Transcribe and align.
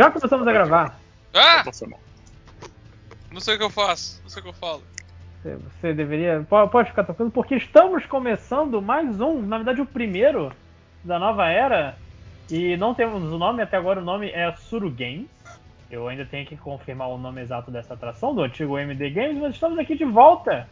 Já 0.00 0.10
começamos 0.10 0.48
a 0.48 0.52
gravar. 0.52 0.98
Ah! 1.34 1.62
Não 3.30 3.38
sei 3.40 3.54
o 3.56 3.58
que 3.58 3.64
eu 3.64 3.68
faço, 3.70 4.18
não 4.22 4.30
sei 4.30 4.40
o 4.40 4.42
que 4.44 4.48
eu 4.48 4.54
falo. 4.54 4.82
Você, 5.42 5.56
você 5.56 5.92
deveria. 5.92 6.44
po- 6.48 6.68
Pode 6.68 6.88
ficar 6.88 7.04
tranquilo, 7.04 7.30
porque 7.30 7.54
estamos 7.56 8.06
começando 8.06 8.80
mais 8.80 9.20
um, 9.20 9.42
na 9.42 9.58
verdade 9.58 9.82
o 9.82 9.86
primeiro 9.86 10.50
da 11.04 11.18
nova 11.18 11.48
era. 11.50 11.96
E 12.50 12.78
não 12.78 12.94
temos 12.94 13.22
o 13.30 13.36
nome, 13.36 13.62
até 13.62 13.76
agora 13.76 14.00
o 14.00 14.04
nome 14.04 14.30
é 14.30 14.50
Suru 14.56 14.90
Games. 14.90 15.28
Eu 15.90 16.08
ainda 16.08 16.24
tenho 16.24 16.46
que 16.46 16.56
confirmar 16.56 17.08
o 17.08 17.18
nome 17.18 17.42
exato 17.42 17.70
dessa 17.70 17.92
atração, 17.92 18.34
do 18.34 18.42
antigo 18.42 18.78
MD 18.78 19.10
Games, 19.10 19.36
mas 19.38 19.54
estamos 19.54 19.78
aqui 19.78 19.96
de 19.98 20.04
volta. 20.06 20.66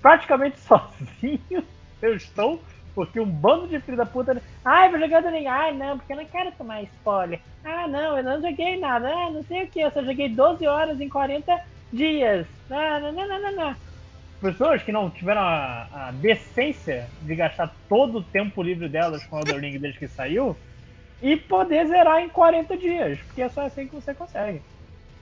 Praticamente 0.00 0.58
sozinho. 0.66 1.62
Eu 2.00 2.16
estou, 2.16 2.58
porque 2.94 3.20
um 3.20 3.30
bando 3.30 3.68
de 3.68 3.80
filho 3.80 3.96
da 3.96 4.06
puta. 4.06 4.42
Ai, 4.64 4.90
vou 4.90 5.00
jogar 5.00 5.18
Elden 5.18 5.40
Ring. 5.40 5.46
Ai, 5.46 5.72
não, 5.72 5.98
porque 5.98 6.12
eu 6.12 6.16
não 6.16 6.26
quero 6.26 6.52
tomar 6.52 6.82
spoiler. 6.82 7.40
Ah, 7.64 7.86
não, 7.88 8.16
eu 8.18 8.24
não 8.24 8.40
joguei 8.40 8.78
nada. 8.78 9.08
Ah, 9.08 9.30
não 9.30 9.42
sei 9.44 9.64
o 9.64 9.68
que. 9.68 9.80
Eu 9.80 9.90
só 9.90 10.02
joguei 10.02 10.34
12 10.34 10.66
horas 10.66 11.00
em 11.00 11.08
40 11.08 11.58
dias. 11.92 12.46
Ah, 12.70 13.00
não, 13.00 13.12
não, 13.12 13.28
não, 13.28 13.42
não, 13.42 13.56
não. 13.56 13.76
Pessoas 14.40 14.82
que 14.82 14.90
não 14.90 15.10
tiveram 15.10 15.40
a, 15.40 16.08
a 16.08 16.12
decência 16.12 17.08
de 17.20 17.36
gastar 17.36 17.68
todo 17.88 18.18
o 18.18 18.24
tempo 18.24 18.62
livre 18.62 18.88
delas 18.88 19.24
com 19.26 19.38
Elden 19.38 19.60
Ring 19.60 19.78
desde 19.78 19.98
que 20.00 20.08
saiu 20.08 20.56
e 21.20 21.36
poder 21.36 21.86
zerar 21.86 22.20
em 22.20 22.28
40 22.28 22.76
dias, 22.76 23.20
porque 23.22 23.42
é 23.42 23.48
só 23.48 23.64
assim 23.64 23.86
que 23.86 23.94
você 23.94 24.12
consegue. 24.12 24.60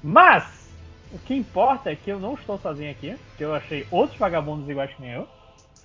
Mas, 0.02 0.74
o 1.10 1.18
que 1.18 1.34
importa 1.34 1.90
é 1.90 1.96
que 1.96 2.10
eu 2.10 2.18
não 2.18 2.34
estou 2.34 2.58
sozinho 2.58 2.90
aqui, 2.90 3.14
que 3.36 3.44
eu 3.44 3.54
achei 3.54 3.86
outros 3.90 4.18
vagabundos 4.18 4.68
iguais 4.68 4.92
que 4.94 5.02
nem 5.02 5.12
eu. 5.12 5.28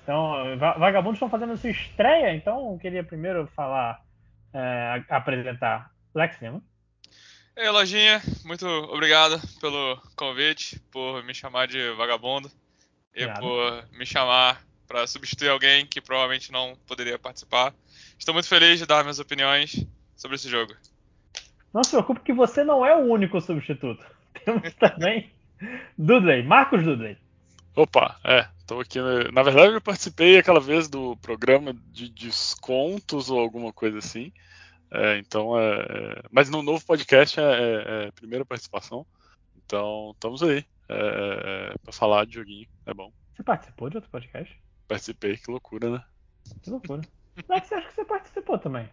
Então, 0.06 0.56
va- 0.60 0.78
vagabundos 0.78 1.16
estão 1.16 1.30
fazendo 1.32 1.58
sua 1.58 1.72
estreia, 1.72 2.36
então 2.36 2.74
eu 2.74 2.78
queria 2.78 3.04
primeiro 3.04 3.48
falar, 3.56 4.00
é, 4.54 5.04
apresentar 5.10 5.90
Lex 6.14 6.40
Lima. 6.40 6.62
Ei, 7.58 7.68
Lojinha, 7.72 8.22
muito 8.46 8.68
obrigado 8.68 9.42
pelo 9.60 10.00
convite, 10.16 10.80
por 10.92 11.24
me 11.24 11.34
chamar 11.34 11.68
de 11.68 11.90
vagabundo 11.94 12.52
e 13.16 13.24
Obrigado. 13.24 13.40
por 13.40 13.98
me 13.98 14.06
chamar 14.06 14.62
para 14.88 15.08
substituir 15.08 15.50
alguém 15.50 15.88
que 15.88 16.00
provavelmente 16.00 16.52
não 16.52 16.78
poderia 16.86 17.18
participar. 17.18 17.74
Estou 18.20 18.32
muito 18.36 18.48
feliz 18.48 18.78
de 18.78 18.86
dar 18.86 19.02
minhas 19.02 19.18
opiniões 19.18 19.88
sobre 20.16 20.36
esse 20.36 20.48
jogo. 20.48 20.76
Não 21.74 21.84
se 21.84 21.90
preocupe 21.90 22.22
que 22.22 22.32
você 22.34 22.64
não 22.64 22.86
é 22.86 22.96
o 22.96 23.06
único 23.12 23.42
substituto. 23.42 24.06
Temos 24.46 24.72
também 24.76 25.32
Dudley, 25.98 26.44
Marcos 26.44 26.84
Dudley. 26.84 27.18
Opa, 27.76 28.18
é, 28.24 28.48
tô 28.66 28.80
aqui. 28.80 29.00
Na 29.34 29.44
verdade, 29.44 29.74
eu 29.74 29.82
participei 29.82 30.38
aquela 30.38 30.60
vez 30.62 30.88
do 30.88 31.18
programa 31.18 31.74
de 31.92 32.08
descontos 32.10 33.30
ou 33.30 33.40
alguma 33.40 33.74
coisa 33.74 33.98
assim. 34.00 34.32
É, 34.92 35.18
então, 35.18 35.60
é, 35.60 35.80
é, 35.82 36.22
mas 36.32 36.50
no 36.50 36.62
novo 36.62 36.86
podcast 36.86 37.40
é, 37.40 37.44
é- 37.44 38.04
é 38.06 38.08
a 38.08 38.12
primeira 38.14 38.46
participação. 38.46 39.06
Então, 39.58 40.12
estamos 40.14 40.42
aí 40.44 40.66
é, 40.88 41.74
para 41.84 41.92
falar 41.92 42.26
de 42.26 42.36
joguinho. 42.36 42.68
É 42.86 42.94
bom. 42.94 43.12
Você 43.36 43.44
participou 43.44 43.90
de 43.90 43.98
outro 43.98 44.10
podcast? 44.10 44.58
Participei, 44.88 45.36
que 45.36 45.52
loucura, 45.52 45.90
né? 45.90 46.04
Que 46.62 46.70
loucura. 46.70 47.02
Lex, 47.50 47.72
acho 47.74 47.88
que 47.88 47.94
você 47.96 48.06
participou 48.06 48.58
também. 48.58 48.88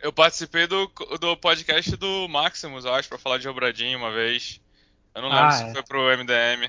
Eu 0.00 0.12
participei 0.12 0.66
do, 0.66 0.86
do 1.20 1.36
podcast 1.38 1.96
do 1.96 2.28
Maximus, 2.28 2.84
eu 2.84 2.92
acho, 2.92 3.08
para 3.08 3.18
falar 3.18 3.38
de 3.38 3.48
Obradinho 3.48 3.98
uma 3.98 4.12
vez. 4.12 4.60
Eu 5.14 5.22
não 5.22 5.28
lembro 5.30 5.44
Ah, 5.46 5.50
se 5.52 5.64
é. 5.64 5.72
foi 5.72 5.82
pro 5.84 6.10
MDM. 6.16 6.68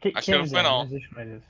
Que, 0.00 0.12
Acho 0.14 0.24
que 0.26 0.36
não 0.38 0.46
foi, 0.46 0.62
não. 0.62 0.84
isso. 0.86 1.46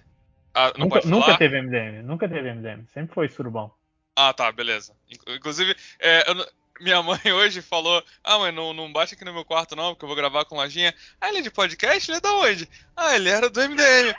Ah, 0.54 0.72
não 0.76 0.86
Nunca, 0.86 1.00
nunca 1.06 1.36
teve 1.38 1.60
MDM, 1.60 2.02
nunca 2.02 2.28
teve 2.28 2.50
MDM. 2.52 2.86
Sempre 2.92 3.14
foi 3.14 3.28
surubão. 3.28 3.70
Ah, 4.14 4.32
tá, 4.32 4.50
beleza. 4.52 4.94
Inc- 5.10 5.22
Inclusive, 5.28 5.74
é, 5.98 6.30
eu 6.30 6.34
não- 6.34 6.46
minha 6.80 7.02
mãe 7.02 7.18
hoje 7.32 7.60
falou: 7.62 8.02
Ah, 8.24 8.38
mãe, 8.38 8.52
não, 8.52 8.72
não 8.74 8.92
bate 8.92 9.14
aqui 9.14 9.24
no 9.24 9.32
meu 9.32 9.44
quarto 9.44 9.74
não, 9.76 9.92
porque 9.94 10.04
eu 10.04 10.08
vou 10.08 10.16
gravar 10.16 10.44
com 10.44 10.56
lojinha. 10.56 10.94
Ah, 11.20 11.28
ele 11.28 11.38
é 11.38 11.42
de 11.42 11.50
podcast? 11.50 12.10
Ele 12.10 12.18
é 12.18 12.20
da 12.20 12.32
onde? 12.34 12.68
Ah, 12.96 13.14
ele 13.16 13.28
era 13.28 13.48
do 13.50 13.60
MDM. 13.60 14.14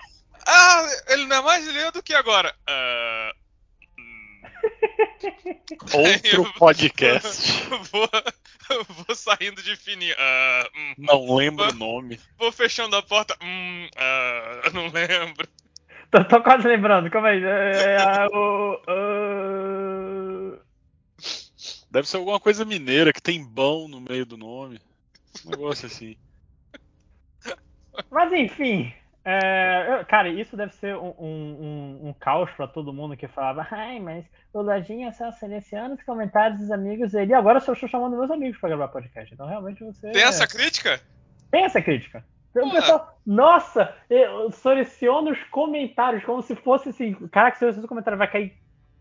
Ah, 0.46 0.86
ele 1.10 1.26
não 1.26 1.38
é 1.38 1.42
mais 1.42 1.68
ele 1.68 1.80
é 1.80 1.92
do 1.92 2.02
que 2.04 2.14
agora? 2.14 2.56
Hum, 2.70 3.32
Outro 5.94 6.54
podcast. 6.54 7.64
vou, 7.92 8.10
vou 9.06 9.16
saindo 9.16 9.62
de 9.62 9.76
fininho. 9.76 10.16
Ah, 10.18 10.70
hum, 10.76 10.94
Não 10.98 11.36
lembro 11.36 11.68
o 11.70 11.74
nome. 11.74 12.20
vou 12.38 12.52
fechando 12.52 12.96
a 12.96 13.02
porta. 13.02 13.36
Hum, 13.42 13.88
eu 14.66 14.74
não 14.74 14.88
lembro. 14.90 15.48
Tô, 16.12 16.24
tô 16.26 16.42
quase 16.42 16.68
lembrando, 16.68 17.10
calma 17.10 17.30
aí. 17.30 17.44
É, 17.44 17.98
é, 17.98 18.28
o- 18.34 18.80
o- 20.54 20.58
Deve 21.90 22.08
ser 22.08 22.18
alguma 22.18 22.40
coisa 22.40 22.64
mineira 22.66 23.12
que 23.14 23.22
tem 23.22 23.44
bão 23.44 23.88
no 23.88 24.00
meio 24.02 24.26
do 24.26 24.38
nome. 24.38 24.80
Um 25.46 25.50
negócio 25.52 25.88
assim. 25.88 26.16
Mas 28.12 28.32
enfim. 28.34 28.94
É, 29.30 30.06
cara, 30.08 30.30
isso 30.30 30.56
deve 30.56 30.74
ser 30.74 30.96
um, 30.96 31.14
um- 31.20 32.00
um- 32.08 32.16
caos 32.18 32.50
pra 32.52 32.66
todo 32.66 32.94
mundo 32.94 33.18
que 33.18 33.28
falava, 33.28 33.68
ai, 33.70 34.00
mas 34.00 34.26
o 34.54 34.62
Lojinha 34.62 35.12
só 35.12 35.32
seleciona 35.34 35.96
os 35.96 36.04
comentários 36.04 36.60
dos 36.62 36.72
amigos 36.72 37.12
dele. 37.12 37.32
E 37.32 37.36
agora 37.36 37.58
eu 37.58 37.62
só 37.62 37.74
estou 37.74 37.90
chamando 37.90 38.16
meus 38.16 38.32
amigos 38.32 38.58
pra 38.58 38.70
gravar 38.70 38.88
podcast. 38.88 39.34
Então 39.34 39.46
realmente 39.46 39.84
você. 39.84 40.12
Tem 40.12 40.24
essa 40.24 40.48
crítica? 40.48 41.02
Tem 41.52 41.66
essa 41.66 41.82
crítica. 41.82 42.24
O 42.56 42.60
Porra. 42.62 42.74
pessoal, 42.76 43.20
nossa, 43.26 43.94
eu 44.10 44.50
seleciono 44.52 45.32
os 45.32 45.44
comentários 45.52 46.24
como 46.24 46.42
se 46.42 46.56
fosse 46.56 46.90
assim. 46.90 47.14
Caraca, 47.30 47.58
se 47.58 47.66
esse 47.66 47.86
comentário 47.88 48.18
vai 48.18 48.32
cair 48.32 48.54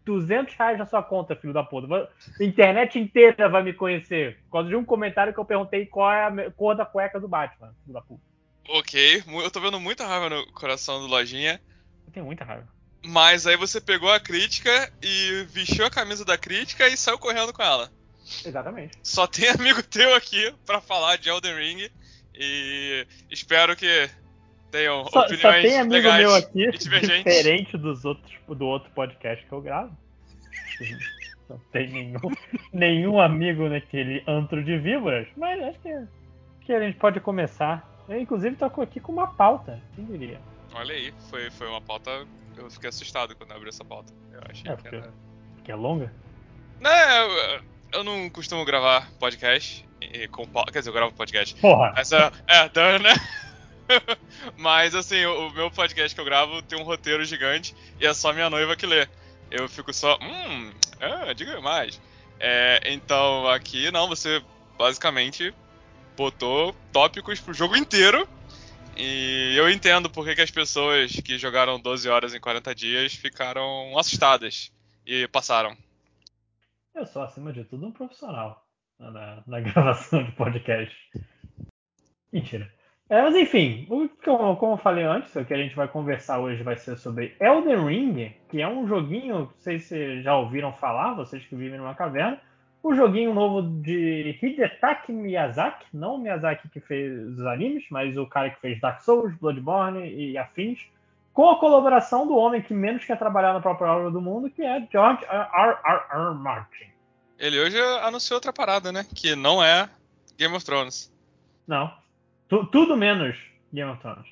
200 0.05 0.55
reais 0.55 0.77
na 0.79 0.87
sua 0.87 1.03
conta, 1.03 1.37
filho 1.37 1.53
da 1.53 1.63
puta. 1.63 2.11
A 2.41 2.45
internet 2.45 2.99
inteira 2.99 3.49
vai 3.49 3.63
me 3.63 3.73
conhecer. 3.73 4.39
Por 4.47 4.53
causa 4.53 4.69
de 4.69 4.77
um 4.77 4.85
comentário 4.85 5.33
que 5.33 5.39
eu 5.41 5.45
perguntei 5.45 5.87
qual 5.87 6.13
é 6.13 6.25
a 6.27 6.51
cor 6.51 6.75
da 6.75 6.85
cueca 6.85 7.21
do 7.21 7.29
Batman, 7.29 7.73
filho 7.85 7.95
da 7.95 8.01
puta. 8.03 8.23
Ok, 8.69 9.23
eu 9.27 9.51
tô 9.51 9.61
vendo 9.61 9.79
muita 9.79 10.07
raiva 10.07 10.31
no 10.31 10.47
coração 10.53 11.01
do 11.01 11.07
Lojinha. 11.07 11.61
Eu 12.07 12.13
tenho 12.13 12.27
muita 12.27 12.45
raiva. 12.45 12.69
Mas 13.05 13.47
aí 13.47 13.57
você 13.57 13.81
pegou 13.81 14.11
a 14.11 14.19
crítica 14.19 14.93
e 15.03 15.47
vestiu 15.51 15.87
a 15.87 15.91
camisa 15.91 16.25
da 16.25 16.37
crítica 16.37 16.89
e 16.89 16.97
saiu 16.97 17.19
correndo 17.19 17.53
com 17.53 17.63
ela. 17.63 17.91
Exatamente. 18.45 18.99
Só 19.03 19.27
tem 19.27 19.49
amigo 19.51 19.83
teu 19.83 20.15
aqui 20.15 20.53
pra 20.65 20.81
falar 20.81 21.17
de 21.17 21.29
Elden 21.29 21.55
Ring 21.55 21.91
e 22.35 23.07
espero 23.31 23.77
que 23.77 24.11
tenham 24.71 25.07
Só, 25.07 25.21
opiniões 25.21 25.41
só 25.41 25.53
tem 25.53 25.79
amigo 25.79 25.95
legais 25.95 26.21
meu 26.21 26.35
aqui, 26.35 26.71
diferente 26.73 27.77
dos 27.77 28.05
outros, 28.05 28.33
do 28.49 28.67
outro 28.67 28.91
podcast 28.91 29.45
que 29.47 29.53
eu 29.53 29.61
gravo. 29.61 29.97
Não 31.49 31.59
tem 31.71 31.89
nenhum, 31.89 32.33
nenhum 32.73 33.21
amigo 33.21 33.69
naquele 33.69 34.23
antro 34.27 34.65
de 34.65 34.77
víboras, 34.79 35.29
mas 35.37 35.63
acho 35.63 35.79
que, 35.79 36.07
que 36.63 36.73
a 36.73 36.81
gente 36.81 36.99
pode 36.99 37.21
começar. 37.21 37.89
Eu, 38.09 38.21
inclusive, 38.21 38.57
tô 38.57 38.65
aqui 38.81 39.01
com 39.01 39.13
uma 39.13 39.27
pauta, 39.27 39.81
quem 39.95 40.05
diria? 40.05 40.41
Olha 40.75 40.95
aí, 40.95 41.13
foi, 41.31 41.51
foi 41.51 41.67
uma 41.69 41.81
pauta. 41.81 42.27
Eu 42.57 42.71
fiquei 42.71 42.89
assustado 42.89 43.35
quando 43.37 43.53
abri 43.53 43.69
essa 43.69 43.85
pauta. 43.85 44.13
Eu 44.33 44.41
achei 44.51 44.71
É, 44.71 44.77
que 44.77 44.83
porque- 44.83 44.97
era. 44.97 45.13
Que 45.65 45.73
é 45.73 45.75
longa? 45.75 46.13
Não, 46.81 46.91
eu, 46.91 47.61
eu 47.93 48.05
não 48.05 48.31
costumo 48.31 48.65
gravar 48.65 49.11
podcast 49.19 49.85
e 50.01 50.29
com 50.29 50.47
Quer 50.73 50.79
dizer, 50.81 50.91
eu 50.91 50.95
gravo 50.95 51.13
podcast. 51.15 51.55
Porra! 51.61 51.93
Essa 51.97 52.33
é, 52.47 52.69
dano, 52.69 53.05
né? 53.05 53.15
Mas 54.57 54.95
assim, 54.95 55.25
o, 55.25 55.49
o 55.49 55.53
meu 55.53 55.71
podcast 55.71 56.15
que 56.15 56.21
eu 56.21 56.25
gravo 56.25 56.63
tem 56.63 56.79
um 56.79 56.85
roteiro 56.85 57.25
gigante 57.25 57.75
e 58.01 58.07
é 58.07 58.13
só 58.15 58.33
minha 58.33 58.51
noiva 58.51 58.77
que 58.77 58.87
lê. 58.87 59.09
Eu 59.51 59.69
fico 59.69 59.93
só, 59.93 60.19
hum, 60.21 60.71
ah, 61.01 61.33
diga 61.33 61.61
mais. 61.61 62.01
É, 62.39 62.81
então 62.93 63.49
aqui 63.49 63.91
não, 63.91 64.09
você 64.09 64.43
basicamente 64.79 65.55
botou 66.17 66.75
tópicos 66.93 67.41
pro 67.41 67.55
jogo 67.55 67.77
inteiro. 67.77 68.27
E 68.97 69.55
eu 69.57 69.69
entendo 69.69 70.09
por 70.09 70.25
que, 70.25 70.41
as 70.41 70.51
pessoas 70.51 71.13
que 71.13 71.37
jogaram 71.37 71.79
12 71.79 72.09
horas 72.09 72.35
em 72.35 72.41
40 72.41 72.75
dias 72.75 73.15
ficaram 73.15 73.97
assustadas 73.99 74.73
e 75.07 75.29
passaram. 75.29 75.77
Eu 76.95 77.05
sou, 77.05 77.23
acima 77.23 77.53
de 77.53 77.63
tudo, 77.65 77.87
um 77.87 77.93
profissional 77.93 78.67
na, 78.99 79.43
na 79.47 79.61
gravação 79.61 80.25
de 80.25 80.33
podcast. 80.33 80.97
Mentira. 82.33 82.73
É, 83.09 83.23
mas 83.23 83.37
enfim, 83.37 83.87
o 83.89 84.09
que 84.09 84.29
eu- 84.29 84.57
como 84.57 84.73
eu 84.73 84.79
falei 84.79 85.05
antes, 85.05 85.35
o 85.37 85.45
que 85.45 85.55
a 85.55 85.59
gente 85.59 85.77
vai 85.77 85.87
conversar 85.87 86.41
hoje 86.41 86.63
vai 86.65 86.77
ser 86.77 86.97
sobre 86.97 87.37
Elden 87.39 87.87
Ring, 87.87 88.35
que 88.49 88.61
é 88.61 88.67
um 88.67 88.89
joguinho, 88.89 89.41
não 89.41 89.51
sei 89.61 89.79
se 89.79 89.89
vocês 89.89 90.25
já 90.25 90.37
ouviram 90.37 90.73
falar, 90.73 91.15
vocês 91.15 91.45
que 91.45 91.55
vivem 91.55 91.79
numa 91.79 91.95
caverna, 91.95 92.41
um 92.89 92.95
joguinho 92.95 93.33
novo 93.35 93.63
de 93.83 94.39
Hidetaki 94.43 95.13
Miyazaki, 95.13 95.87
não 95.93 96.15
o 96.15 96.19
Miyazaki 96.19 96.69
que 96.69 96.81
fez 96.81 97.13
os 97.29 97.41
animes, 97.47 97.85
mas 97.91 98.17
o 98.17 98.27
cara 98.27 98.51
que 98.51 98.61
fez 98.61 98.81
Dark 98.81 99.01
Souls, 99.03 99.35
Bloodborne 99.37 100.09
e 100.09 100.37
afins, 100.39 100.79
com 101.33 101.51
a 101.51 101.59
colaboração 101.59 102.27
do 102.27 102.37
homem 102.37 102.63
que 102.63 102.73
menos 102.73 103.05
quer 103.05 103.19
trabalhar 103.19 103.53
na 103.53 103.61
própria 103.61 103.93
obra 103.93 104.11
do 104.11 104.21
mundo, 104.21 104.49
que 104.51 104.63
é 104.63 104.87
George 104.91 105.25
R. 105.25 105.77
R. 105.85 106.01
R. 106.11 106.35
Martin. 106.35 106.87
Ele 107.39 107.61
hoje 107.61 107.79
anunciou 108.03 108.37
outra 108.37 108.53
parada, 108.53 108.91
né? 108.91 109.05
Que 109.15 109.37
não 109.37 109.63
é 109.63 109.89
Game 110.39 110.55
of 110.55 110.65
Thrones. 110.65 111.13
Não. 111.67 111.93
Tu, 112.49 112.65
tudo 112.67 112.97
menos 112.97 113.37
Game 113.73 113.91
of 113.91 114.01
Thrones. 114.01 114.27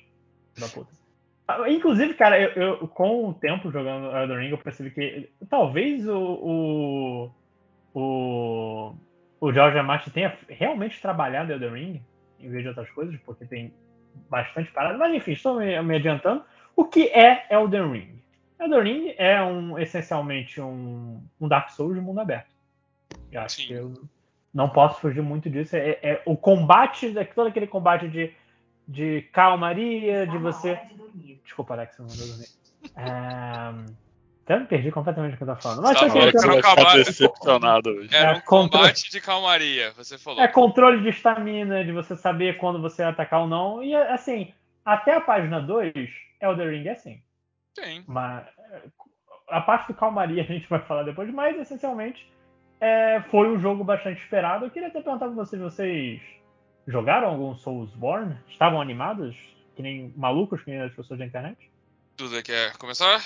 Da 0.57 0.67
puta. 0.67 0.89
Ah, 1.47 1.69
Inclusive, 1.69 2.15
cara, 2.15 2.41
eu, 2.41 2.49
eu- 2.79 2.87
com 2.87 3.29
o 3.29 3.33
tempo 3.35 3.69
jogando 3.71 4.07
Elden 4.17 4.37
Ring, 4.39 4.49
eu 4.49 4.57
percebi 4.57 4.89
que 4.89 5.29
talvez 5.47 6.07
o, 6.07 6.17
o, 6.17 7.31
o, 7.95 8.93
o 9.39 9.53
George. 9.53 9.81
Martin 9.81 10.09
tenha 10.09 10.37
realmente 10.49 11.01
trabalhado 11.01 11.53
Elden 11.53 11.71
Ring 11.71 12.03
em 12.39 12.49
vez 12.49 12.61
de 12.61 12.67
outras 12.67 12.89
coisas, 12.91 13.17
porque 13.25 13.45
tem 13.45 13.73
bastante 14.29 14.69
parada. 14.71 14.97
Mas 14.97 15.15
enfim, 15.15 15.31
estou 15.31 15.57
me, 15.57 15.81
me 15.81 15.95
adiantando. 15.95 16.43
O 16.75 16.83
que 16.83 17.07
é 17.07 17.47
Elden 17.49 17.91
Ring? 17.91 18.21
Elden 18.59 18.81
Ring 18.81 19.15
é 19.17 19.41
um, 19.41 19.79
essencialmente 19.79 20.59
um, 20.59 21.23
um 21.39 21.47
Dark 21.47 21.69
Souls 21.69 21.95
de 21.95 22.01
mundo 22.01 22.19
aberto. 22.19 22.53
Eu 23.31 23.41
acho 23.41 23.61
Sim. 23.61 23.67
que 23.67 23.73
eu 23.73 23.93
não 24.53 24.69
posso 24.69 24.99
fugir 24.99 25.21
muito 25.21 25.49
disso. 25.49 25.75
É, 25.75 25.97
é 26.01 26.21
o 26.25 26.35
combate, 26.35 27.17
é 27.17 27.23
todo 27.23 27.47
aquele 27.47 27.67
combate 27.67 28.09
de, 28.09 28.33
de 28.85 29.21
calmaria, 29.31 30.27
de 30.27 30.37
você. 30.37 30.77
Desculpa, 31.43 31.73
Alex, 31.73 31.97
não 31.97 32.07
mandou 32.07 32.27
dormir. 32.27 32.47
É... 32.97 33.95
Até 34.45 34.59
me 34.59 34.65
perdi 34.67 34.91
completamente 34.91 35.31
do 35.31 35.37
que 35.37 35.43
eu 35.43 35.47
tava 35.47 35.59
falando. 35.61 35.81
Mas 35.81 35.99
Tá 35.99 36.05
O 36.05 36.17
era 36.19 36.61
cavalo- 36.61 37.03
decepcionado 37.03 37.89
hoje. 37.89 38.09
Era 38.15 38.31
É, 38.33 38.37
um 38.37 38.41
contra- 38.41 38.79
combate 38.79 39.09
de 39.09 39.19
calmaria, 39.19 39.91
você 39.93 40.19
falou. 40.19 40.39
é 40.39 40.47
controle 40.47 41.01
de 41.01 41.09
estamina, 41.09 41.83
de 41.83 41.91
você 41.91 42.15
saber 42.15 42.57
quando 42.57 42.79
você 42.79 43.01
vai 43.01 43.11
atacar 43.11 43.41
ou 43.41 43.47
não. 43.47 43.83
E 43.83 43.95
assim, 43.95 44.53
até 44.85 45.15
a 45.15 45.21
página 45.21 45.59
2, 45.59 45.93
Elder 46.39 46.69
Ring 46.69 46.87
é 46.87 46.91
assim. 46.91 47.19
Tem. 47.73 48.03
Mas 48.07 48.45
a 49.49 49.61
parte 49.61 49.87
do 49.87 49.95
calmaria 49.95 50.43
a 50.43 50.45
gente 50.45 50.69
vai 50.69 50.79
falar 50.81 51.01
depois, 51.03 51.27
mas 51.33 51.57
essencialmente 51.59 52.31
é, 52.79 53.23
foi 53.31 53.49
um 53.49 53.59
jogo 53.59 53.83
bastante 53.83 54.21
esperado. 54.21 54.65
Eu 54.65 54.69
queria 54.69 54.89
até 54.89 55.01
perguntar 55.01 55.25
pra 55.25 55.35
vocês, 55.35 55.59
vocês 55.59 56.21
jogaram 56.87 57.29
algum 57.29 57.55
Soulsborne? 57.55 58.37
Estavam 58.47 58.79
animados? 58.79 59.35
Que 59.75 59.81
nem 59.81 60.13
malucos, 60.15 60.61
que 60.63 60.69
nem 60.69 60.81
as 60.81 60.93
pessoas 60.93 61.17
da 61.17 61.25
internet? 61.25 61.57
Duda 62.15 62.43
quer 62.43 62.77
começar? 62.77 63.19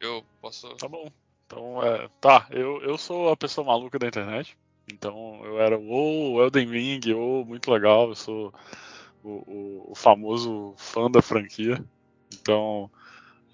Eu 0.00 0.24
posso. 0.40 0.74
Tá 0.76 0.88
bom. 0.88 1.08
Então, 1.46 1.82
é, 1.82 2.08
tá, 2.20 2.46
eu, 2.50 2.80
eu 2.82 2.96
sou 2.96 3.30
a 3.30 3.36
pessoa 3.36 3.66
maluca 3.66 3.98
da 3.98 4.06
internet. 4.06 4.56
Então, 4.90 5.44
eu 5.44 5.60
era 5.60 5.78
o 5.78 6.40
Elden 6.42 6.68
Ring, 6.68 7.00
ou 7.12 7.44
muito 7.44 7.70
legal, 7.70 8.08
eu 8.08 8.14
sou 8.14 8.52
o, 9.22 9.30
o- 9.88 9.92
o 9.92 9.94
famoso 9.96 10.74
fã 10.78 11.10
da 11.10 11.22
franquia. 11.22 11.84
Então, 12.32 12.90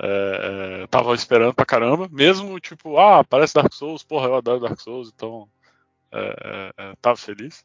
é, 0.00 0.82
é, 0.84 0.86
tava 0.88 1.14
esperando 1.14 1.54
pra 1.54 1.66
caramba. 1.66 2.08
Mesmo, 2.10 2.60
tipo, 2.60 2.98
ah, 2.98 3.24
parece 3.24 3.54
Dark 3.54 3.72
Souls, 3.74 4.04
porra, 4.04 4.28
eu 4.28 4.36
adoro 4.36 4.60
Dark 4.60 4.80
Souls, 4.80 5.10
então 5.14 5.48
é, 6.12 6.72
é, 6.78 6.90
é, 6.92 6.96
tava 7.02 7.16
feliz. 7.16 7.64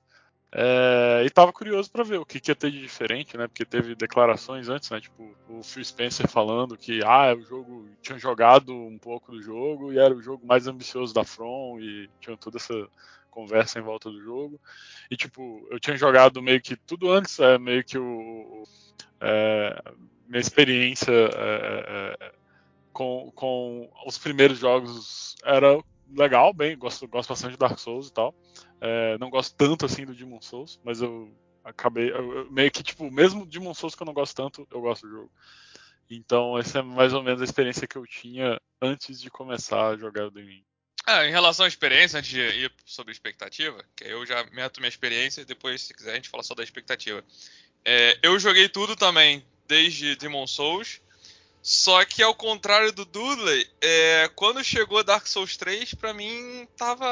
É, 0.53 1.23
e 1.25 1.29
tava 1.29 1.53
curioso 1.53 1.89
pra 1.89 2.03
ver 2.03 2.19
o 2.19 2.25
que, 2.25 2.39
que 2.39 2.51
ia 2.51 2.55
ter 2.55 2.69
de 2.71 2.81
diferente, 2.81 3.37
né? 3.37 3.47
Porque 3.47 3.63
teve 3.63 3.95
declarações 3.95 4.67
antes, 4.67 4.89
né? 4.89 4.99
Tipo, 4.99 5.33
o 5.47 5.63
Phil 5.63 5.83
Spencer 5.83 6.27
falando 6.27 6.77
que 6.77 7.01
ah, 7.05 7.33
o 7.33 7.41
jogo 7.41 7.89
tinha 8.01 8.19
jogado 8.19 8.73
um 8.73 8.97
pouco 8.97 9.31
do 9.31 9.41
jogo 9.41 9.93
e 9.93 9.97
era 9.97 10.13
o 10.13 10.21
jogo 10.21 10.45
mais 10.45 10.67
ambicioso 10.67 11.13
da 11.13 11.23
From 11.23 11.79
e 11.79 12.09
tinha 12.19 12.35
toda 12.35 12.57
essa 12.57 12.73
conversa 13.29 13.79
em 13.79 13.81
volta 13.81 14.11
do 14.11 14.21
jogo. 14.21 14.59
E 15.09 15.15
tipo, 15.15 15.65
eu 15.71 15.79
tinha 15.79 15.95
jogado 15.95 16.41
meio 16.41 16.61
que 16.61 16.75
tudo 16.75 17.09
antes, 17.09 17.39
é 17.39 17.57
meio 17.57 17.83
que 17.83 17.97
o, 17.97 18.63
é, 19.21 19.81
minha 20.27 20.41
experiência 20.41 21.11
é, 21.11 22.17
é, 22.19 22.31
com, 22.91 23.31
com 23.33 23.89
os 24.05 24.17
primeiros 24.17 24.59
jogos 24.59 25.35
era 25.43 25.81
legal, 26.15 26.53
bem, 26.53 26.77
gosto, 26.77 27.07
gosto 27.07 27.29
bastante 27.29 27.51
de 27.51 27.57
Dark 27.57 27.77
Souls 27.79 28.07
e 28.07 28.13
tal. 28.13 28.35
É, 28.79 29.17
não 29.17 29.29
gosto 29.29 29.55
tanto 29.55 29.85
assim 29.85 30.05
do 30.05 30.15
Demon 30.15 30.41
Souls, 30.41 30.79
mas 30.83 31.01
eu 31.01 31.33
acabei. 31.63 32.11
eu- 32.11 32.33
eu 32.37 32.51
meio 32.51 32.71
que, 32.71 32.81
tipo, 32.83 33.09
mesmo 33.11 33.45
Demon 33.45 33.73
Souls 33.73 33.95
que 33.95 34.01
eu 34.01 34.05
não 34.05 34.13
gosto 34.13 34.35
tanto, 34.35 34.67
eu 34.71 34.81
gosto 34.81 35.07
do 35.07 35.13
jogo. 35.13 35.31
Então, 36.09 36.57
essa 36.57 36.79
é 36.79 36.81
mais 36.81 37.13
ou 37.13 37.23
menos 37.23 37.41
a 37.41 37.45
experiência 37.45 37.87
que 37.87 37.95
eu 37.95 38.05
tinha 38.05 38.59
antes 38.81 39.21
de 39.21 39.29
começar 39.29 39.89
a 39.89 39.97
jogar 39.97 40.27
o 40.27 40.33
Ring. 40.33 40.63
Ah, 41.05 41.25
em 41.25 41.31
relação 41.31 41.65
à 41.65 41.67
experiência, 41.67 42.19
antes 42.19 42.29
de 42.29 42.39
ir 42.39 42.71
sobre 42.85 43.11
expectativa, 43.11 43.83
que 43.95 44.03
eu 44.03 44.25
já 44.25 44.43
meto 44.51 44.79
minha 44.79 44.89
experiência 44.89 45.41
e 45.41 45.45
depois, 45.45 45.81
se 45.81 45.93
quiser, 45.93 46.11
a 46.11 46.15
gente 46.15 46.29
fala 46.29 46.43
só 46.43 46.53
da 46.53 46.63
expectativa. 46.63 47.23
É, 47.83 48.19
eu 48.21 48.37
joguei 48.37 48.69
tudo 48.69 48.95
também, 48.95 49.43
desde 49.67 50.15
Demon 50.15 50.45
Souls. 50.45 51.01
Só 51.63 52.03
que 52.05 52.23
ao 52.23 52.33
contrário 52.33 52.91
do 52.91 53.05
Dudley, 53.05 53.69
é, 53.81 54.29
quando 54.35 54.63
chegou 54.63 55.03
Dark 55.03 55.27
Souls 55.27 55.55
3, 55.57 55.93
pra 55.93 56.13
mim 56.13 56.67
tava. 56.75 57.05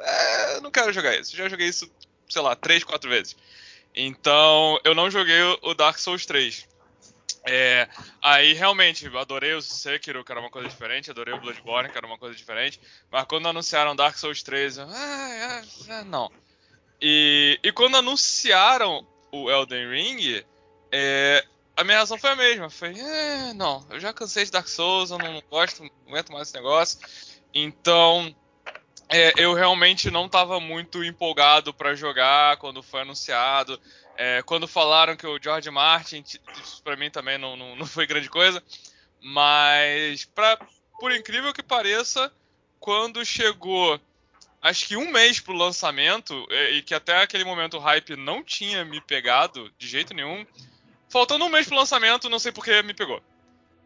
É, 0.00 0.60
não 0.60 0.70
quero 0.70 0.92
jogar 0.92 1.14
isso. 1.18 1.36
Já 1.36 1.48
joguei 1.48 1.68
isso, 1.68 1.90
sei 2.28 2.40
lá, 2.42 2.56
3, 2.56 2.82
4 2.82 3.10
vezes. 3.10 3.36
Então 3.94 4.78
eu 4.84 4.94
não 4.94 5.10
joguei 5.10 5.40
o- 5.62 5.74
Dark 5.74 5.98
Souls 5.98 6.24
3. 6.24 6.66
É, 7.44 7.88
aí 8.22 8.52
realmente, 8.52 9.06
adorei 9.16 9.52
o 9.52 9.60
Sekiro, 9.60 10.24
que 10.24 10.30
era 10.30 10.40
uma 10.40 10.50
coisa 10.50 10.68
diferente, 10.68 11.10
adorei 11.10 11.34
o 11.34 11.40
Bloodborne, 11.40 11.90
que 11.90 11.98
era 11.98 12.06
uma 12.06 12.16
coisa 12.16 12.36
diferente, 12.36 12.80
mas 13.10 13.24
quando 13.24 13.48
anunciaram 13.48 13.96
Dark 13.96 14.16
Souls 14.16 14.42
3, 14.44 14.78
eu, 14.78 14.86
ah, 14.88 15.62
é, 15.88 16.04
não. 16.04 16.30
E, 17.00 17.58
e 17.64 17.72
quando 17.72 17.96
anunciaram 17.96 19.04
o 19.32 19.50
Elden 19.50 19.90
Ring, 19.90 20.44
é, 20.92 21.44
a 21.76 21.84
minha 21.84 21.96
reação 21.96 22.18
foi 22.18 22.30
a 22.30 22.36
mesma, 22.36 22.70
foi, 22.70 22.98
é, 22.98 23.52
não, 23.54 23.84
eu 23.90 23.98
já 23.98 24.12
cansei 24.12 24.44
de 24.44 24.50
Dark 24.50 24.68
Souls, 24.68 25.10
eu 25.10 25.18
não 25.18 25.42
gosto, 25.50 25.82
não 25.82 25.90
aguento 26.08 26.32
mais 26.32 26.48
esse 26.48 26.56
negócio, 26.56 26.98
então 27.54 28.34
é, 29.12 29.34
eu 29.36 29.52
realmente 29.52 30.10
não 30.10 30.24
estava 30.24 30.58
muito 30.58 31.04
empolgado 31.04 31.74
para 31.74 31.94
jogar 31.94 32.56
quando 32.56 32.82
foi 32.82 33.02
anunciado. 33.02 33.78
É, 34.16 34.42
quando 34.42 34.66
falaram 34.66 35.16
que 35.16 35.26
o 35.26 35.38
George 35.42 35.70
Martin, 35.70 36.24
isso 36.62 36.82
pra 36.82 36.96
mim 36.96 37.10
também 37.10 37.36
não, 37.36 37.54
não, 37.54 37.76
não 37.76 37.86
foi 37.86 38.06
grande 38.06 38.30
coisa. 38.30 38.62
Mas, 39.20 40.24
pra, 40.24 40.58
por 40.98 41.12
incrível 41.12 41.52
que 41.52 41.62
pareça, 41.62 42.32
quando 42.80 43.24
chegou, 43.24 44.00
acho 44.62 44.88
que 44.88 44.96
um 44.96 45.10
mês 45.10 45.40
pro 45.40 45.52
lançamento, 45.52 46.46
é, 46.50 46.70
e 46.70 46.82
que 46.82 46.94
até 46.94 47.20
aquele 47.20 47.44
momento 47.44 47.76
o 47.76 47.80
hype 47.80 48.16
não 48.16 48.42
tinha 48.42 48.82
me 48.82 49.00
pegado 49.00 49.70
de 49.76 49.86
jeito 49.86 50.14
nenhum, 50.14 50.46
faltando 51.12 51.44
um 51.44 51.50
mês 51.50 51.66
pro 51.68 51.76
lançamento, 51.76 52.30
não 52.30 52.38
sei 52.38 52.50
porque 52.50 52.82
me 52.82 52.94
pegou. 52.94 53.22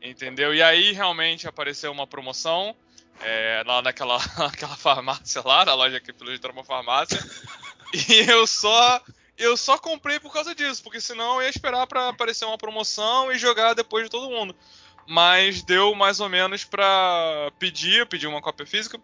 Entendeu? 0.01 0.55
E 0.55 0.63
aí 0.63 0.93
realmente 0.93 1.49
apareceu 1.49 1.91
uma 1.91 2.07
promoção. 2.07 2.75
é, 3.21 3.63
lá 3.67 3.83
naquela, 3.83 4.19
naquela 4.39 4.77
farmácia 4.77 5.43
lá, 5.45 5.65
na 5.65 5.75
loja 5.75 6.01
que 6.01 6.13
pelo 6.13 6.31
jeito 6.31 6.47
era 6.47 6.53
uma 6.53 6.65
farmácia. 6.65 7.19
E 8.09 8.31
eu 8.31 8.47
só 8.47 9.01
eu 9.39 9.57
só 9.57 9.77
comprei 9.79 10.19
por 10.19 10.33
causa 10.33 10.55
disso, 10.55 10.83
porque 10.83 11.01
senão 11.01 11.37
eu 11.37 11.43
ia 11.43 11.49
esperar 11.49 11.87
pra 11.87 12.09
aparecer 12.09 12.45
uma 12.45 12.57
promoção 12.57 13.31
e 13.33 13.39
jogar 13.39 13.75
depois 13.75 14.05
de 14.05 14.11
todo 14.11 14.31
mundo. 14.31 14.55
Mas 15.07 15.63
deu 15.63 15.95
mais 15.95 16.21
ou 16.21 16.29
menos 16.29 16.65
pra 16.65 17.51
pedir, 17.59 18.01
eu 18.01 18.07
pedi 18.07 18.27
uma 18.27 18.41
cópia 18.41 18.67
física. 18.67 19.01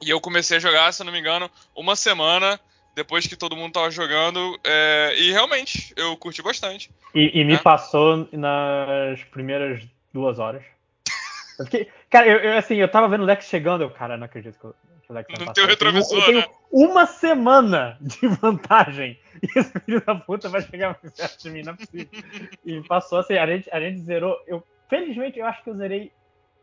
E 0.00 0.10
eu 0.10 0.20
comecei 0.20 0.56
a 0.56 0.60
jogar, 0.60 0.92
se 0.92 1.02
não 1.04 1.12
me 1.12 1.18
engano, 1.18 1.50
uma 1.74 1.96
semana 1.96 2.60
depois 2.94 3.26
que 3.26 3.36
todo 3.36 3.56
mundo 3.56 3.72
tava 3.72 3.90
jogando. 3.90 4.58
é, 4.64 5.14
e 5.18 5.32
realmente, 5.32 5.92
eu 5.96 6.16
curti 6.16 6.42
bastante. 6.42 6.90
E, 7.14 7.40
e 7.40 7.44
me 7.44 7.54
É. 7.54 7.58
passou 7.58 8.28
nas 8.32 9.22
primeiras 9.24 9.82
duas 10.12 10.38
horas. 10.38 10.62
Eu 11.58 11.64
fiquei- 11.66 11.88
cara, 12.08 12.26
eu, 12.26 12.38
eu, 12.38 12.56
assim, 12.58 12.76
eu 12.76 12.88
tava 12.90 13.06
vendo 13.08 13.22
o 13.22 13.26
Lex 13.26 13.44
chegando, 13.46 13.82
eu, 13.82 13.90
cara, 13.90 14.16
não 14.16 14.24
acredito 14.24 14.58
que, 14.58 14.64
eu- 14.64 14.74
que 15.04 15.12
o 15.12 15.14
Lex 15.14 15.26
vai 15.28 15.38
No 15.38 15.44
passar. 15.46 15.52
teu 15.52 15.64
Eu 15.68 15.76
tenho- 15.76 15.90
retrovisor, 15.92 16.18
Eu 16.18 16.24
tenho 16.24 16.38
né? 16.40 16.46
uma 16.72 17.06
semana 17.06 17.98
de 18.00 18.26
vantagem. 18.28 19.18
E 19.42 19.58
esse 19.58 19.72
filho 19.80 20.00
da 20.04 20.14
puta 20.14 20.48
vai 20.48 20.62
chegar 20.62 20.96
mais 21.02 21.14
perto 21.14 21.42
de 21.42 21.50
mim, 21.50 21.62
não 21.62 21.72
é 21.72 21.76
possível. 21.76 22.08
E 22.64 22.80
passou 22.82 23.18
assim, 23.18 23.34
a 23.34 23.46
gente, 23.46 23.68
a 23.72 23.80
gente 23.80 24.00
zerou. 24.00 24.36
Eu, 24.46 24.62
felizmente, 24.88 25.38
eu 25.38 25.46
acho 25.46 25.62
que 25.64 25.70
eu 25.70 25.74
zerei 25.76 26.12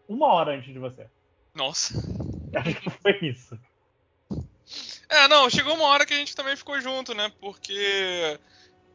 uma 0.08 0.28
hora 0.28 0.56
antes 0.56 0.72
de 0.74 0.80
você. 0.80 1.06
Nossa. 1.54 1.94
Acho 2.56 2.76
que 2.76 2.90
foi 2.90 3.18
isso. 3.22 3.60
É, 5.10 5.28
não, 5.28 5.50
chegou 5.50 5.74
uma 5.76 5.86
hora 5.86 6.06
que 6.06 6.14
a 6.14 6.18
gente 6.18 6.36
também 6.36 6.56
ficou 6.56 6.80
junto, 6.80 7.14
né? 7.16 7.32
Porque. 7.40 8.40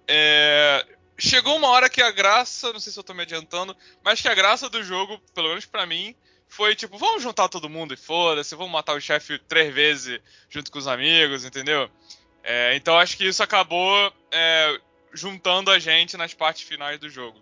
é, 0.09 0.87
chegou 1.19 1.57
uma 1.57 1.69
hora 1.69 1.89
que 1.91 2.01
a 2.03 2.11
graça, 2.11 2.73
não 2.73 2.81
sei 2.81 2.93
se 2.93 2.99
eu 2.99 3.05
tô 3.05 3.15
me 3.15 3.23
adiantando, 3.23 3.77
mas 4.03 4.21
que 4.21 4.29
a 4.29 4.35
graça 4.35 4.69
do 4.71 4.83
jogo, 4.83 5.21
pelo 5.35 5.49
menos 5.49 5.67
pra 5.67 5.87
mim, 5.87 6.15
foi 6.49 6.75
tipo, 6.75 6.97
vamos 6.99 7.23
juntar 7.23 7.49
todo 7.49 7.69
mundo 7.69 7.95
e 7.95 7.97
foda-se, 7.97 8.55
vamos 8.55 8.73
matar 8.73 8.95
o 8.97 9.01
chefe 9.01 9.39
três 9.39 9.73
vezes 9.75 10.21
junto 10.49 10.71
com 10.71 10.79
os 10.79 10.87
amigos, 10.87 11.45
entendeu? 11.45 11.91
É, 12.43 12.77
então 12.77 12.99
acho 12.99 13.17
que 13.17 13.27
isso 13.27 13.43
acabou 13.43 14.13
é, 14.31 14.79
juntando 15.13 15.71
a 15.71 15.79
gente 15.79 16.17
nas 16.17 16.35
partes 16.35 16.63
finais 16.63 16.99
do 16.99 17.09
jogo. 17.09 17.41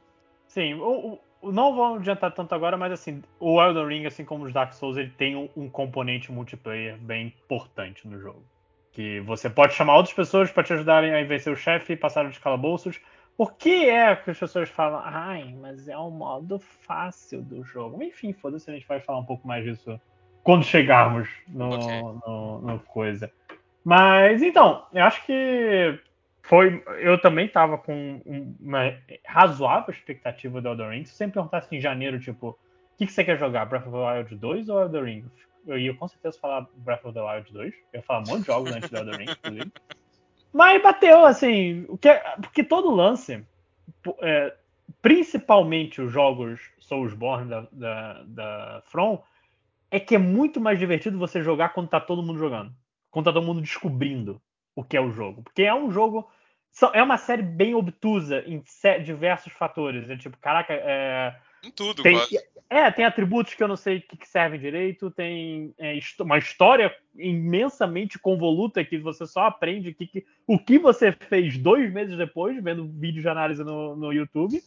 Sim, 0.48 0.74
o, 0.74 1.18
o- 1.42 1.50
não 1.52 1.74
vamos 1.74 2.00
adiantar 2.00 2.32
tanto 2.32 2.54
agora, 2.54 2.76
mas 2.76 2.92
assim, 2.92 3.22
o 3.40 3.60
Elden 3.60 3.86
Ring, 3.88 4.06
assim 4.06 4.24
como 4.24 4.44
os 4.44 4.52
Dark 4.52 4.72
Souls, 4.74 4.96
ele 4.96 5.10
tem 5.10 5.34
um, 5.34 5.48
um 5.56 5.68
componente 5.68 6.30
multiplayer 6.30 6.96
bem 6.98 7.26
importante 7.26 8.06
no 8.06 8.20
jogo. 8.20 8.44
Que 8.92 9.20
você 9.20 9.48
pode 9.48 9.74
chamar 9.74 9.96
outras 9.96 10.14
pessoas 10.14 10.50
para 10.50 10.62
te 10.62 10.72
ajudarem 10.74 11.14
a 11.14 11.24
vencer 11.24 11.52
o 11.52 11.56
chefe, 11.56 11.96
passar 11.96 12.26
os 12.26 12.38
calabouços, 12.38 13.00
O 13.38 13.46
que 13.46 13.88
é 13.88 14.14
que 14.14 14.30
as 14.30 14.38
pessoas 14.38 14.68
falam? 14.68 15.00
Ai, 15.02 15.54
mas 15.58 15.88
é 15.88 15.96
um 15.96 16.10
modo 16.10 16.58
fácil 16.58 17.40
do 17.40 17.64
jogo. 17.64 18.02
Enfim, 18.02 18.34
foda-se, 18.34 18.70
a 18.70 18.74
gente 18.74 18.86
vai 18.86 19.00
falar 19.00 19.20
um 19.20 19.24
pouco 19.24 19.48
mais 19.48 19.64
disso 19.64 19.98
quando 20.44 20.64
chegarmos 20.64 21.30
no, 21.48 21.70
Ok. 21.70 22.02
no, 22.26 22.60
no 22.60 22.78
coisa. 22.80 23.32
Mas 23.82 24.42
então, 24.42 24.84
eu 24.92 25.02
acho 25.04 25.24
que 25.24 25.98
foi. 26.42 26.84
Eu 27.00 27.18
também 27.20 27.48
tava 27.48 27.78
com 27.78 28.20
um- 28.26 28.54
uma 28.60 28.94
razoável 29.26 29.94
expectativa 29.94 30.60
do 30.60 30.68
Elden 30.68 30.90
Ring. 30.90 31.04
Se 31.06 31.14
você 31.14 31.26
me 31.26 31.32
perguntasse 31.32 31.74
em 31.74 31.80
janeiro, 31.80 32.20
tipo, 32.20 32.48
o 32.50 32.56
que, 32.98 33.06
que 33.06 33.12
você 33.12 33.24
quer 33.24 33.38
jogar? 33.38 33.64
Breath 33.64 33.86
of 33.86 33.92
the 33.92 33.96
Wild 33.96 34.34
2 34.36 34.68
ou 34.68 34.78
Elden 34.82 35.02
Ring? 35.04 35.24
Eu 35.66 35.78
ia 35.78 35.94
com 35.94 36.08
certeza 36.08 36.38
falar 36.38 36.66
Breath 36.76 37.04
of 37.04 37.14
the 37.14 37.20
Wild 37.20 37.52
2. 37.52 37.74
Eu 37.92 37.98
ia 38.00 38.02
falar 38.02 38.20
um 38.20 38.26
monte 38.28 38.40
de 38.40 38.46
jogos 38.46 38.72
antes 38.72 38.90
do 38.90 38.96
Elden 38.96 39.16
Ring, 39.16 39.30
inclusive. 39.30 39.72
Mas 40.52 40.82
bateu, 40.82 41.24
assim, 41.24 41.86
o 41.88 41.96
que 41.96 42.08
é- 42.08 42.36
porque 42.42 42.62
todo 42.62 42.94
lance, 42.94 43.42
é, 44.20 44.54
principalmente 45.00 46.00
os 46.00 46.12
jogos 46.12 46.60
Soulsborne 46.78 47.48
da, 47.48 47.66
da, 47.72 48.22
da 48.24 48.82
From, 48.86 49.22
é 49.90 49.98
que 49.98 50.14
é 50.14 50.18
muito 50.18 50.60
mais 50.60 50.78
divertido 50.78 51.18
você 51.18 51.42
jogar 51.42 51.70
quando 51.70 51.88
tá 51.88 52.00
todo 52.00 52.22
mundo 52.22 52.38
jogando. 52.38 52.72
Quando 53.10 53.26
tá 53.26 53.32
todo 53.32 53.44
mundo 53.44 53.60
descobrindo 53.60 54.40
o 54.74 54.82
que 54.82 54.96
é 54.96 55.00
o 55.00 55.10
jogo. 55.10 55.42
Porque 55.42 55.62
é 55.62 55.74
um 55.74 55.90
jogo. 55.90 56.30
É 56.94 57.02
uma 57.02 57.18
série 57.18 57.42
bem 57.42 57.74
obtusa 57.74 58.42
em 58.46 58.62
diversos 59.02 59.52
fatores. 59.52 60.08
É 60.08 60.16
tipo, 60.16 60.38
caraca, 60.38 60.72
é, 60.72 61.36
Em 61.62 61.70
tudo, 61.70 62.02
tem, 62.02 62.16
quase. 62.16 62.38
É, 62.72 62.90
tem 62.90 63.04
atributos 63.04 63.54
que 63.54 63.62
eu 63.62 63.68
não 63.68 63.76
sei 63.76 64.00
que, 64.00 64.16
que 64.16 64.26
servem 64.26 64.58
direito, 64.58 65.10
tem 65.10 65.74
é, 65.78 65.98
uma 66.20 66.38
história 66.38 66.94
imensamente 67.14 68.18
convoluta 68.18 68.84
que 68.84 68.98
você 68.98 69.26
só 69.26 69.44
aprende 69.46 69.92
que, 69.92 70.06
que- 70.06 70.26
o 70.46 70.58
que 70.58 70.78
você 70.78 71.12
fez 71.12 71.58
dois 71.58 71.92
meses 71.92 72.16
depois, 72.16 72.62
vendo 72.62 72.88
vídeo 72.88 73.20
de 73.20 73.28
análise 73.28 73.62
no, 73.62 73.94
no 73.94 74.12
YouTube. 74.12 74.62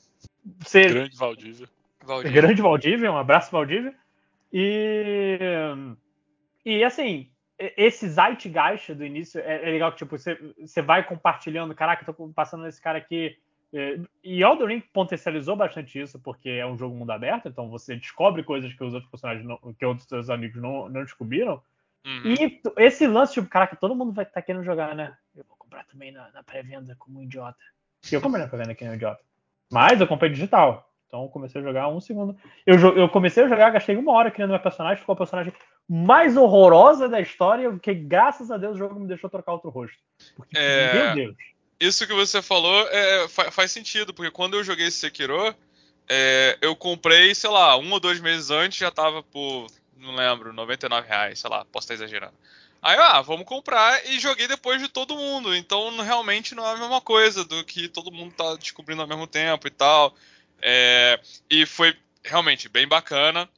Você, 0.59 0.87
Grande 0.87 1.17
Valdívia. 1.17 1.67
Valdir. 2.03 2.31
grande 2.31 2.61
Valdívia, 2.61 3.11
um 3.11 3.17
abraço 3.17 3.51
Valdívia. 3.51 3.93
E, 4.53 5.39
e 6.63 6.83
assim, 6.83 7.29
esse 7.57 8.07
Zeitgeist 8.07 8.93
do 8.93 9.05
início 9.05 9.39
é, 9.41 9.67
é 9.67 9.71
legal 9.71 9.91
que 9.91 9.97
tipo, 9.97 10.17
você, 10.17 10.37
você 10.59 10.81
vai 10.81 11.03
compartilhando, 11.03 11.73
caraca, 11.73 12.05
tô 12.05 12.13
passando 12.29 12.63
nesse 12.63 12.81
cara 12.81 12.97
aqui. 12.99 13.37
É, 13.75 13.99
E 14.23 14.41
Elden 14.41 14.67
Ring 14.67 14.83
potencializou 14.93 15.55
bastante 15.55 15.99
isso, 15.99 16.17
porque 16.17 16.49
é 16.49 16.65
um 16.65 16.77
jogo 16.77 16.95
mundo 16.95 17.11
aberto, 17.11 17.49
então 17.49 17.69
você 17.69 17.95
descobre 17.97 18.41
coisas 18.41 18.71
que 18.73 18.83
os 18.83 18.93
outros 18.93 19.11
personagens, 19.11 19.45
não, 19.45 19.57
que 19.77 19.85
outros 19.85 20.07
seus 20.07 20.29
amigos 20.29 20.61
não, 20.61 20.87
não 20.87 21.03
descobriram. 21.03 21.61
Uhum. 22.05 22.21
E 22.39 22.61
esse 22.77 23.05
lance, 23.05 23.33
tipo, 23.33 23.49
caraca, 23.49 23.75
todo 23.75 23.95
mundo 23.95 24.13
vai 24.13 24.23
estar 24.23 24.41
querendo 24.41 24.63
jogar, 24.63 24.95
né? 24.95 25.13
Eu 25.35 25.43
vou 25.43 25.57
comprar 25.57 25.83
também 25.85 26.11
na, 26.11 26.31
na 26.31 26.41
pré-venda 26.41 26.95
como 26.97 27.19
um 27.19 27.23
idiota. 27.23 27.57
Eu 28.09 28.21
comprei 28.21 28.41
na 28.41 28.47
pré-venda 28.47 28.73
que 28.73 28.85
um 28.85 28.93
idiota. 28.93 29.21
Mas 29.69 29.99
eu 29.99 30.07
comprei 30.07 30.29
digital. 30.29 30.89
Então 31.07 31.23
eu 31.23 31.29
comecei 31.29 31.59
a 31.59 31.63
jogar 31.63 31.89
um 31.89 31.99
segundo. 31.99 32.37
Eu, 32.65 32.77
eu 32.95 33.09
comecei 33.09 33.43
a 33.43 33.47
jogar, 33.47 33.71
gastei 33.71 33.97
uma 33.97 34.13
hora 34.13 34.31
criando 34.31 34.51
meu 34.51 34.59
personagem, 34.59 34.99
ficou 34.99 35.13
a 35.13 35.17
personagem 35.17 35.51
mais 35.89 36.37
horrorosa 36.37 37.09
da 37.09 37.19
história, 37.19 37.69
porque 37.69 37.93
graças 37.93 38.51
a 38.51 38.57
Deus 38.57 38.75
o 38.75 38.77
jogo 38.77 38.99
me 38.99 39.07
deixou 39.07 39.29
trocar 39.29 39.53
outro 39.53 39.69
rosto. 39.69 39.97
Porque, 40.35 40.57
É. 40.57 40.93
meu 40.93 41.15
Deus. 41.15 41.54
Isso 41.87 42.05
que 42.07 42.13
você 42.13 42.41
falou 42.41 42.87
é, 42.89 43.27
fa- 43.27 43.51
faz 43.51 43.71
sentido, 43.71 44.13
porque 44.13 44.31
quando 44.31 44.55
eu 44.55 44.63
joguei 44.63 44.89
Sekiro, 44.91 45.55
é, 46.07 46.57
eu 46.61 46.75
comprei, 46.75 47.33
sei 47.35 47.49
lá, 47.49 47.77
um 47.77 47.91
ou 47.91 47.99
dois 47.99 48.19
meses 48.19 48.49
antes 48.51 48.77
já 48.77 48.91
tava 48.91 49.23
por, 49.23 49.67
não 49.97 50.15
lembro, 50.15 50.53
99 50.53 51.07
reais, 51.07 51.39
sei 51.39 51.49
lá, 51.49 51.65
posso 51.65 51.85
estar 51.85 51.93
exagerando. 51.95 52.33
Aí, 52.81 52.97
ah, 52.97 53.21
vamos 53.21 53.45
comprar 53.47 54.05
e 54.05 54.19
joguei 54.19 54.47
depois 54.47 54.79
de 54.79 54.87
todo 54.87 55.15
mundo. 55.15 55.55
Então, 55.55 55.97
realmente 56.01 56.53
não 56.53 56.65
é 56.67 56.73
a 56.73 56.77
mesma 56.77 57.01
coisa 57.01 57.43
do 57.43 57.63
que 57.63 57.87
todo 57.87 58.11
mundo 58.11 58.33
tá 58.35 58.55
descobrindo 58.55 59.01
ao 59.01 59.07
mesmo 59.07 59.25
tempo 59.25 59.67
e 59.67 59.71
tal. 59.71 60.15
É, 60.61 61.19
e 61.49 61.65
foi 61.65 61.97
realmente 62.23 62.69
bem 62.69 62.87
bacana. 62.87 63.49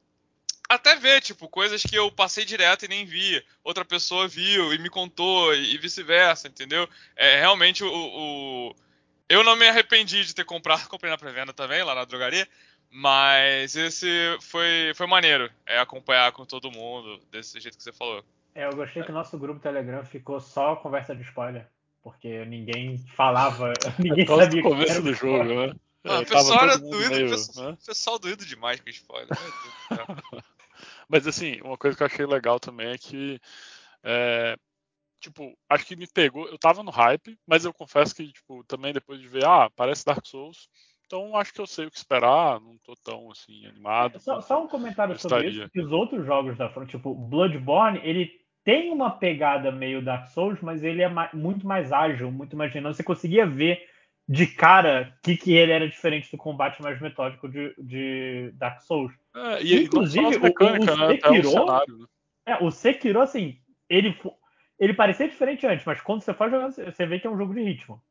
Até 0.70 0.96
ver, 0.98 1.22
tipo, 1.22 1.48
coisas 1.48 1.82
que 1.82 1.96
eu 1.96 2.12
passei 2.12 2.44
direto 2.44 2.84
e 2.84 2.88
nem 2.90 3.06
vi. 3.06 3.44
Outra 3.64 3.86
pessoa 3.86 4.28
viu 4.28 4.74
e 4.74 4.78
me 4.78 4.90
contou, 4.90 5.56
e, 5.56 5.78
vice-versa, 5.78 6.48
entendeu? 6.48 6.88
É, 7.16 7.40
realmente 7.40 7.84
o, 7.84 7.90
o- 7.92 8.76
Eu 9.30 9.44
não 9.44 9.56
me 9.56 9.68
arrependi 9.68 10.26
de 10.26 10.36
ter 10.36 10.44
comprado, 10.44 10.88
comprei 10.90 11.10
na 11.10 11.18
pré-venda 11.18 11.54
também, 11.54 11.84
lá 11.84 11.96
na 11.96 12.04
drogaria. 12.06 12.48
Mas 12.90 13.76
esse 13.76 14.08
foi, 14.42 14.94
foi 14.96 15.08
maneiro, 15.08 15.52
é 15.66 15.78
acompanhar 15.80 16.32
com 16.32 16.46
todo 16.46 16.72
mundo, 16.72 17.20
desse 17.32 17.60
jeito 17.60 17.78
que 17.78 17.84
você 17.84 17.92
falou. 17.92 18.24
É, 18.56 18.66
eu 18.66 18.76
gostei 18.76 19.04
que 19.04 19.12
o 19.12 19.14
nosso 19.14 19.38
grupo 19.38 19.60
Telegram 19.60 20.04
ficou 20.06 20.40
só 20.40 20.76
conversa 20.78 21.16
de 21.16 21.22
spoiler. 21.24 21.68
Porque 22.02 22.46
ninguém 22.46 22.98
falava, 23.16 23.74
ninguém 24.00 24.26
causa 24.26 24.44
sabia 24.46 24.64
que 24.64 24.70
começo 24.70 24.92
era 24.92 25.02
do 25.02 25.14
jogo, 25.14 25.44
né? 25.68 25.74
Ah, 26.06 26.14
É, 26.16 26.20
o 26.20 26.26
pessoal 26.26 26.64
era 26.64 26.80
todo 26.80 26.90
doído, 26.90 27.10
meio, 27.12 27.28
o 27.28 27.30
pessoal, 27.30 27.68
né? 27.68 27.78
o 27.82 27.86
pessoal 27.86 28.20
doído 28.20 28.46
demais 28.46 28.80
com 28.80 28.90
spoiler. 28.90 29.38
Mas 31.10 31.28
assim, 31.28 31.60
uma 31.62 31.78
coisa 31.78 31.96
que 31.96 32.04
eu 32.04 32.08
achei 32.08 32.26
legal 32.26 32.60
também 32.60 32.88
é 32.88 32.98
que, 32.98 33.40
é, 34.04 34.56
tipo, 35.20 35.58
acho 35.70 35.86
que 35.86 35.96
me 35.96 36.08
pegou. 36.08 36.48
Eu 36.48 36.58
tava 36.58 36.84
no 36.84 36.92
hype, 36.92 37.38
mas 37.48 37.66
eu 37.66 37.74
confesso 37.74 38.16
que, 38.16 38.32
tipo, 38.32 38.64
também 38.66 38.94
depois 38.94 39.20
de 39.20 39.28
ver, 39.28 39.46
ah, 39.46 39.70
parece 39.76 40.06
Dark 40.06 40.26
Souls, 40.26 40.68
então 41.06 41.36
acho 41.38 41.54
que 41.54 41.62
eu 41.62 41.68
sei 41.68 41.86
o 41.86 41.92
que 41.92 41.98
esperar, 41.98 42.60
não 42.60 42.78
tô 42.80 42.94
tão 43.04 43.32
assim 43.32 43.66
animado. 43.66 44.20
Só, 44.20 44.42
só 44.42 44.64
um 44.64 44.68
comentário 44.68 45.18
sobre 45.18 45.48
isso, 45.48 45.70
que 45.70 45.82
os 45.82 45.92
outros 45.92 46.26
jogos 46.26 46.58
da 46.58 46.70
From, 46.70 46.86
tipo 46.86 47.16
Bloodborne, 47.16 48.02
ele 48.04 48.30
tem 48.64 48.92
uma 48.92 49.12
pegada 49.12 49.72
meio 49.72 50.04
Dark 50.04 50.28
Souls, 50.28 50.60
mas 50.62 50.84
ele 50.84 51.02
é 51.02 51.08
ma- 51.08 51.30
muito 51.34 51.66
mais 51.66 51.94
ágil, 51.94 52.30
muito 52.30 52.58
mais 52.58 52.72
dinâmico. 52.72 52.98
Você 52.98 53.04
conseguia 53.04 53.48
ver 53.48 53.82
de 54.28 54.46
cara 54.46 55.18
que, 55.24 55.38
que 55.38 55.54
ele 55.54 55.72
era 55.72 55.88
diferente 55.88 56.30
do 56.30 56.38
combate 56.38 56.82
mais 56.82 57.00
metódico 57.00 57.48
de, 57.48 57.74
de 57.78 58.52
Dark 58.56 58.82
Souls. 58.82 59.14
É, 59.38 59.62
e 59.64 59.84
Inclusive, 59.84 60.24
não 60.24 60.34
só 60.34 60.40
o- 60.40 60.42
mecânicas, 60.44 60.96
o 60.96 60.98
né? 61.00 61.08
Sekiro- 61.16 61.50
cenário. 61.50 61.98
Né? 62.00 62.06
É, 62.46 62.64
o 62.64 62.72
Sekiro, 62.72 63.22
assim, 63.22 63.60
ele, 63.90 64.18
ele 64.80 64.94
parecia 64.94 65.28
diferente 65.28 65.66
antes, 65.68 65.86
mas 65.86 66.02
quando 66.02 66.22
você 66.24 66.34
for 66.34 66.50
jogando, 66.50 66.74
você 66.74 67.06
vê 67.06 67.20
que 67.20 67.28
é 67.28 67.30
um 67.30 67.38
jogo 67.38 67.54
de 67.54 67.62
ritmo. 67.62 68.02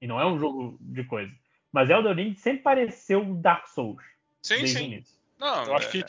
E 0.00 0.06
não 0.06 0.20
é 0.20 0.26
um 0.26 0.38
jogo 0.38 0.76
de 0.80 1.04
coisa. 1.04 1.32
Mas 1.72 1.90
Elden 1.90 2.14
Ring 2.14 2.34
sempre 2.34 2.62
pareceu 2.62 3.24
Dark 3.36 3.66
Souls. 3.68 4.02
Sim, 4.42 4.66
sim. 4.66 4.84
início. 4.92 5.14
Não, 5.38 5.64
Eu 5.64 5.76
acho 5.76 5.88
é- 5.88 5.90
que 5.90 6.04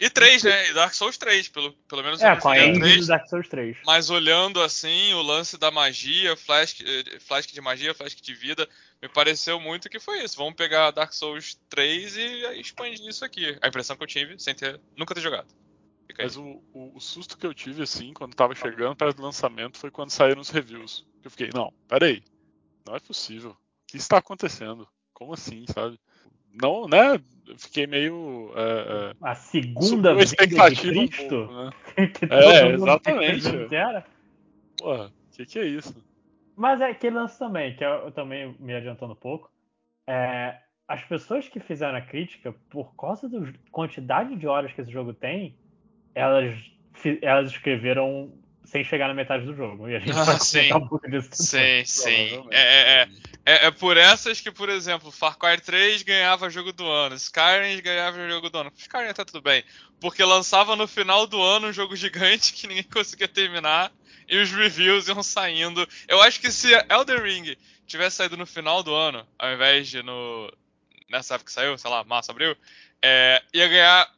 E 0.00 0.08
3, 0.08 0.44
né? 0.44 0.70
E 0.70 0.74
Dark 0.74 0.94
Souls 0.94 1.18
3, 1.18 1.48
pelo, 1.48 1.72
pelo 1.88 2.04
menos 2.04 2.22
É, 2.22 2.36
com 2.36 2.48
a 2.50 2.56
engine 2.58 2.78
3. 2.78 3.00
do 3.00 3.06
Dark 3.08 3.26
Souls 3.26 3.48
3. 3.48 3.76
Mas 3.84 4.10
olhando 4.10 4.60
assim, 4.62 5.12
o 5.14 5.22
lance 5.22 5.58
da 5.58 5.72
magia, 5.72 6.36
flash, 6.36 6.80
eh, 6.82 7.18
flash 7.18 7.48
de 7.48 7.60
magia, 7.60 7.92
flash 7.92 8.14
de 8.14 8.32
vida, 8.32 8.68
me 9.02 9.08
pareceu 9.08 9.60
muito 9.60 9.88
que 9.88 10.00
foi 10.00 10.22
isso. 10.22 10.36
Vamos 10.36 10.54
pegar 10.54 10.90
Dark 10.90 11.12
Souls 11.12 11.58
3 11.68 12.16
e 12.16 12.60
expandir 12.60 13.06
isso 13.08 13.24
aqui. 13.24 13.56
A 13.62 13.68
impressão 13.68 13.96
que 13.96 14.02
eu 14.02 14.06
tive, 14.08 14.38
sem 14.38 14.54
ter, 14.54 14.80
nunca 14.96 15.14
ter 15.14 15.20
jogado. 15.20 15.46
Mas 16.18 16.36
o, 16.36 16.62
o- 16.72 16.96
o 16.96 17.00
susto 17.00 17.36
que 17.38 17.46
eu 17.46 17.54
tive, 17.54 17.82
assim, 17.82 18.12
quando 18.12 18.34
tava 18.34 18.54
chegando 18.54 18.96
perto 18.96 19.16
do 19.18 19.22
lançamento, 19.22 19.78
foi 19.78 19.90
quando 19.90 20.10
saíram 20.10 20.40
os 20.40 20.48
reviews. 20.50 21.06
Eu 21.22 21.30
fiquei, 21.30 21.50
não, 21.54 21.72
peraí, 21.86 22.22
não 22.86 22.96
é 22.96 23.00
possível. 23.00 23.50
O 23.50 23.56
que 23.86 23.96
está 23.98 24.18
acontecendo? 24.18 24.88
Como 25.12 25.34
assim, 25.34 25.64
sabe? 25.72 26.00
Não, 26.52 26.88
né? 26.88 27.20
Eu 27.46 27.58
fiquei 27.58 27.86
meio. 27.86 28.52
É, 28.56 29.14
A 29.20 29.32
é, 29.32 29.34
segunda 29.34 30.10
a 30.10 30.14
vinda 30.14 30.24
de 30.24 30.30
expectativa 30.30 31.00
um 31.00 31.08
pouco, 31.08 31.52
né? 31.52 31.72
que 32.18 32.24
É, 32.34 32.72
exatamente. 32.72 33.50
que. 33.50 34.02
Porra, 34.76 35.06
o 35.06 35.36
que, 35.36 35.46
que 35.46 35.58
é 35.58 35.66
isso? 35.66 35.94
Mas 36.58 36.80
é 36.80 36.86
aquele 36.86 37.14
lance 37.14 37.38
também, 37.38 37.76
que 37.76 37.84
eu, 37.84 37.90
eu 37.90 38.10
também 38.10 38.52
me 38.58 38.74
adiantando 38.74 39.12
um 39.12 39.16
pouco. 39.16 39.48
É, 40.08 40.58
as 40.88 41.04
pessoas 41.04 41.48
que 41.48 41.60
fizeram 41.60 41.96
a 41.96 42.00
crítica, 42.00 42.52
por 42.68 42.96
causa 42.96 43.28
da 43.28 43.38
quantidade 43.70 44.34
de 44.34 44.44
horas 44.48 44.72
que 44.72 44.80
esse 44.80 44.90
jogo 44.90 45.14
tem, 45.14 45.56
elas, 46.16 46.58
elas 47.22 47.52
escreveram 47.52 48.32
sem 48.64 48.82
chegar 48.82 49.06
na 49.06 49.14
metade 49.14 49.46
do 49.46 49.54
jogo. 49.54 49.88
E 49.88 49.94
a 49.94 50.00
gente 50.00 50.18
Ah, 50.18 50.24
vai 50.24 50.40
sim. 50.40 50.58
comentar 50.68 50.78
um 50.78 50.88
pouco 50.88 51.08
disso. 51.08 51.28
Sim, 51.32 51.84
sim. 51.84 52.48
É, 52.50 52.60
é, 52.60 53.02
é. 53.02 53.08
É, 53.46 53.66
é 53.66 53.70
por 53.70 53.96
essas 53.96 54.40
que, 54.40 54.50
por 54.50 54.68
exemplo, 54.68 55.12
Far 55.12 55.38
Cry 55.38 55.60
3 55.60 56.02
ganhava 56.02 56.50
jogo 56.50 56.72
do 56.72 56.84
ano, 56.86 57.14
Skyrim 57.14 57.80
ganhava 57.80 58.28
jogo 58.28 58.50
do 58.50 58.58
ano. 58.58 58.72
Skyrim 58.76 59.14
tá 59.14 59.24
tudo 59.24 59.40
bem, 59.40 59.62
porque 60.00 60.24
lançava 60.24 60.74
no 60.74 60.88
final 60.88 61.24
do 61.24 61.40
ano 61.40 61.68
um 61.68 61.72
jogo 61.72 61.94
gigante 61.94 62.52
que 62.52 62.66
ninguém 62.66 62.82
conseguia 62.82 63.28
terminar 63.28 63.92
e 64.28 64.36
os 64.38 64.50
reviews 64.50 65.08
iam 65.08 65.22
saindo. 65.22 65.86
Eu 66.06 66.20
acho 66.22 66.40
que 66.40 66.50
se 66.50 66.72
Elden 66.90 67.20
Ring 67.20 67.56
tivesse 67.86 68.16
saído 68.16 68.36
no 68.36 68.46
final 68.46 68.82
do 68.82 68.94
ano, 68.94 69.26
ao 69.38 69.52
invés 69.52 69.88
de 69.88 70.02
no 70.02 70.52
nessa 71.08 71.34
época 71.34 71.48
que 71.48 71.52
saiu, 71.52 71.78
sei 71.78 71.90
lá, 71.90 72.04
março, 72.04 72.30
abril, 72.30 72.54
é, 73.00 73.42
ia 73.54 73.66
ganhar 73.66 74.12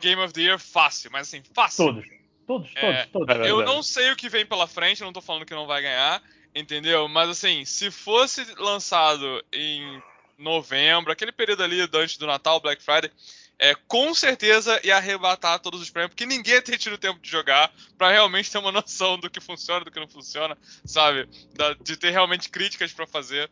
Game 0.00 0.20
of 0.20 0.34
the 0.34 0.42
Year 0.42 0.58
fácil, 0.58 1.10
mas 1.10 1.28
assim, 1.28 1.42
fácil. 1.54 1.86
Todos. 1.86 2.04
Todos, 2.46 2.72
todos, 2.74 2.94
É, 2.96 3.06
todos. 3.06 3.36
é 3.36 3.50
Eu 3.50 3.64
não 3.64 3.82
sei 3.82 4.12
o 4.12 4.16
que 4.16 4.28
vem 4.28 4.46
pela 4.46 4.66
frente, 4.66 5.02
não 5.02 5.12
tô 5.12 5.20
falando 5.20 5.46
que 5.46 5.54
não 5.54 5.66
vai 5.66 5.82
ganhar, 5.82 6.22
entendeu? 6.54 7.08
Mas 7.08 7.30
assim, 7.30 7.64
se 7.64 7.90
fosse 7.90 8.44
lançado 8.58 9.44
em 9.52 10.00
novembro, 10.38 11.10
aquele 11.10 11.32
período 11.32 11.64
ali 11.64 11.80
antes 11.80 12.18
do 12.18 12.26
Natal, 12.26 12.60
Black 12.60 12.82
Friday, 12.82 13.10
é, 13.58 13.74
com 13.88 14.12
certeza 14.14 14.78
ia 14.84 14.96
arrebatar 14.96 15.58
todos 15.60 15.80
os 15.80 15.88
prêmios, 15.90 16.10
porque 16.10 16.26
ninguém 16.26 16.54
ia 16.54 16.62
ter 16.62 16.76
tido 16.78 16.98
tempo 16.98 17.18
de 17.20 17.30
jogar 17.30 17.72
pra 17.96 18.10
realmente 18.10 18.50
ter 18.50 18.58
uma 18.58 18.70
noção 18.72 19.18
do 19.18 19.30
que 19.30 19.40
funciona, 19.40 19.84
do 19.84 19.90
que 19.90 19.98
não 20.00 20.08
funciona, 20.08 20.56
sabe? 20.84 21.28
Da- 21.54 21.74
de 21.74 21.96
ter 21.96 22.10
realmente 22.10 22.48
críticas 22.50 22.92
pra 22.92 23.06
fazer. 23.06 23.50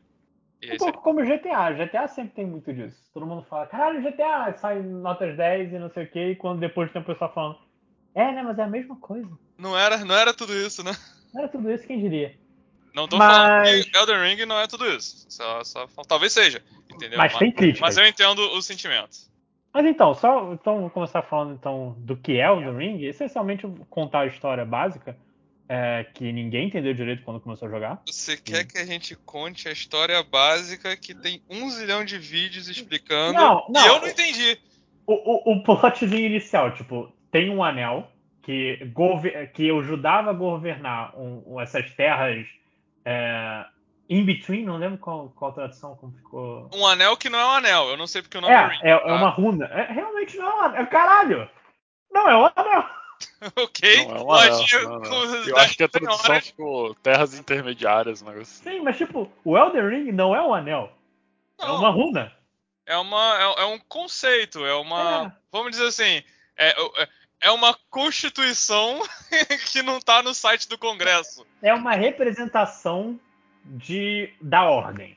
E 0.62 0.68
Um 0.68 0.72
aí 0.72 0.78
você- 0.78 0.84
pouco 0.92 1.02
como 1.02 1.24
GTA. 1.24 1.72
GTA 1.72 2.08
sempre 2.08 2.34
tem 2.34 2.46
muito 2.46 2.72
disso. 2.72 2.96
Todo 3.12 3.26
mundo 3.26 3.46
fala, 3.48 3.66
caralho, 3.66 4.02
GTA 4.02 4.54
sai 4.58 4.80
notas 4.82 5.36
10 5.36 5.72
e 5.72 5.78
não 5.78 5.90
sei 5.90 6.04
o 6.04 6.10
que, 6.10 6.30
e 6.30 6.36
quando 6.36 6.60
depois 6.60 6.90
tem 6.92 7.00
o 7.02 7.04
pessoal 7.04 7.32
falando, 7.34 7.58
é, 8.14 8.32
né, 8.32 8.42
mas 8.42 8.58
é 8.58 8.62
a 8.62 8.68
mesma 8.68 8.96
coisa. 8.96 9.28
não, 9.58 9.76
era, 9.78 9.98
não 10.04 10.14
era 10.14 10.32
tudo 10.34 10.54
isso, 10.54 10.82
né? 10.84 10.92
Não 11.32 11.42
era 11.42 11.50
tudo 11.50 11.70
isso, 11.72 11.86
quem 11.86 12.00
diria? 12.00 12.38
Não 12.94 13.08
tô 13.08 13.16
Mas- 13.16 13.36
falando 13.36 13.90
que 13.90 13.96
Elden 13.98 14.22
Ring 14.36 14.46
não 14.46 14.58
é 14.58 14.66
tudo 14.68 14.86
isso. 14.88 15.26
Só, 15.28 15.64
só- 15.64 15.86
talvez 16.06 16.32
seja, 16.32 16.62
entendeu? 16.88 17.18
Mas 17.18 17.36
tem 17.36 17.50
críticas. 17.50 17.80
mas 17.80 17.96
eu 17.96 18.06
entendo 18.06 18.38
o 18.38 18.62
sentimento. 18.62 19.16
Mas 19.74 19.84
então, 19.86 20.14
só 20.14 20.52
então 20.52 20.82
vou 20.82 20.90
começar 20.90 21.20
falando 21.22 21.54
então 21.54 21.96
do 21.98 22.16
que 22.16 22.38
é 22.38 22.48
o 22.48 22.60
The 22.60 22.70
Ring. 22.70 23.04
Essencialmente 23.04 23.66
contar 23.90 24.20
a 24.20 24.26
história 24.26 24.64
básica, 24.64 25.16
é, 25.68 26.06
que 26.14 26.30
ninguém 26.30 26.68
entendeu 26.68 26.94
direito 26.94 27.24
quando 27.24 27.40
começou 27.40 27.66
a 27.66 27.70
jogar. 27.70 28.00
Você 28.06 28.36
quer 28.36 28.64
que 28.64 28.78
a 28.78 28.86
gente 28.86 29.16
conte 29.16 29.68
a 29.68 29.72
história 29.72 30.22
básica 30.22 30.96
que 30.96 31.12
tem 31.12 31.42
um 31.50 31.68
zilhão 31.70 32.04
de 32.04 32.16
vídeos 32.18 32.68
explicando 32.68 33.32
Não, 33.32 33.66
e 33.68 33.72
não. 33.72 33.86
eu 33.86 34.00
não 34.00 34.06
entendi. 34.08 34.56
O, 35.06 35.52
o, 35.52 35.54
o 35.54 35.62
plotzinho 35.64 36.26
inicial, 36.26 36.72
tipo, 36.72 37.12
tem 37.32 37.50
um 37.50 37.62
anel 37.64 38.08
que, 38.42 38.78
que 39.54 39.70
ajudava 39.70 40.30
a 40.30 40.34
governar 40.34 41.18
um- 41.18 41.42
um- 41.54 41.60
essas 41.60 41.90
terras 41.94 42.46
é, 43.04 43.64
in 44.08 44.24
between, 44.24 44.64
não 44.64 44.76
lembro 44.76 44.98
qual, 44.98 45.30
qual 45.36 45.52
tradução, 45.52 45.96
como 45.96 46.12
ficou. 46.12 46.68
Um 46.74 46.86
anel 46.86 47.16
que 47.16 47.28
não 47.30 47.38
é 47.38 47.46
um 47.46 47.50
anel, 47.52 47.88
eu 47.90 47.96
não 47.96 48.06
sei 48.06 48.22
porque 48.22 48.38
o 48.38 48.40
nome 48.40 48.54
É, 48.54 48.66
Ring. 48.66 48.78
é, 48.82 48.90
é 48.90 48.98
tá? 48.98 49.14
uma 49.14 49.30
runa. 49.30 49.66
É, 49.66 49.92
realmente 49.92 50.36
não 50.36 50.46
é 50.46 50.54
um 50.54 50.60
anel. 50.60 50.82
É, 50.82 50.86
caralho! 50.86 51.50
Não, 52.12 52.28
é 52.28 52.36
um 52.36 52.44
anel. 52.54 52.84
ok, 53.56 54.06
Não, 54.06 54.16
é 54.16 54.22
um 54.22 54.32
anel, 54.32 54.58
não, 54.82 54.98
não. 55.00 55.34
Eu 55.46 55.56
acho 55.58 55.76
que 55.76 55.82
a 55.84 55.86
das 55.86 56.00
tradução 56.02 56.40
ficou 56.40 56.94
terras 56.96 57.38
intermediárias, 57.38 58.22
um 58.22 58.26
negócio 58.26 58.42
assim. 58.42 58.70
Sim, 58.78 58.80
mas 58.80 58.96
tipo, 58.96 59.30
o 59.44 59.56
Elden 59.56 59.88
Ring 59.88 60.12
não 60.12 60.34
é 60.34 60.42
um 60.42 60.52
anel. 60.54 60.92
É 61.60 61.66
Não, 61.66 61.76
uma 61.78 61.90
runa. 61.90 62.32
é, 62.84 62.96
uma, 62.98 63.38
é, 63.58 63.62
é 63.62 63.64
um 63.66 63.78
conceito, 63.78 64.64
é 64.66 64.74
uma. 64.74 65.32
É. 65.34 65.38
Vamos 65.52 65.70
dizer 65.70 65.86
assim, 65.86 66.22
é, 66.56 66.70
é- 67.02 67.08
é 67.40 67.50
uma 67.50 67.76
constituição 67.90 69.00
que 69.72 69.82
não 69.82 70.00
tá 70.00 70.22
no 70.22 70.34
site 70.34 70.68
do 70.68 70.78
Congresso. 70.78 71.46
É 71.62 71.72
uma 71.74 71.92
representação 71.92 73.18
de 73.64 74.32
da 74.40 74.64
ordem. 74.64 75.16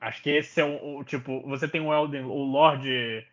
Acho 0.00 0.22
que 0.22 0.30
esse 0.30 0.60
é 0.60 0.64
o, 0.64 0.98
o, 0.98 1.04
tipo, 1.04 1.42
você 1.42 1.68
tem 1.68 1.80
o 1.80 1.92
Elden, 1.92 2.24
o 2.24 2.42
Lorde, 2.44 3.26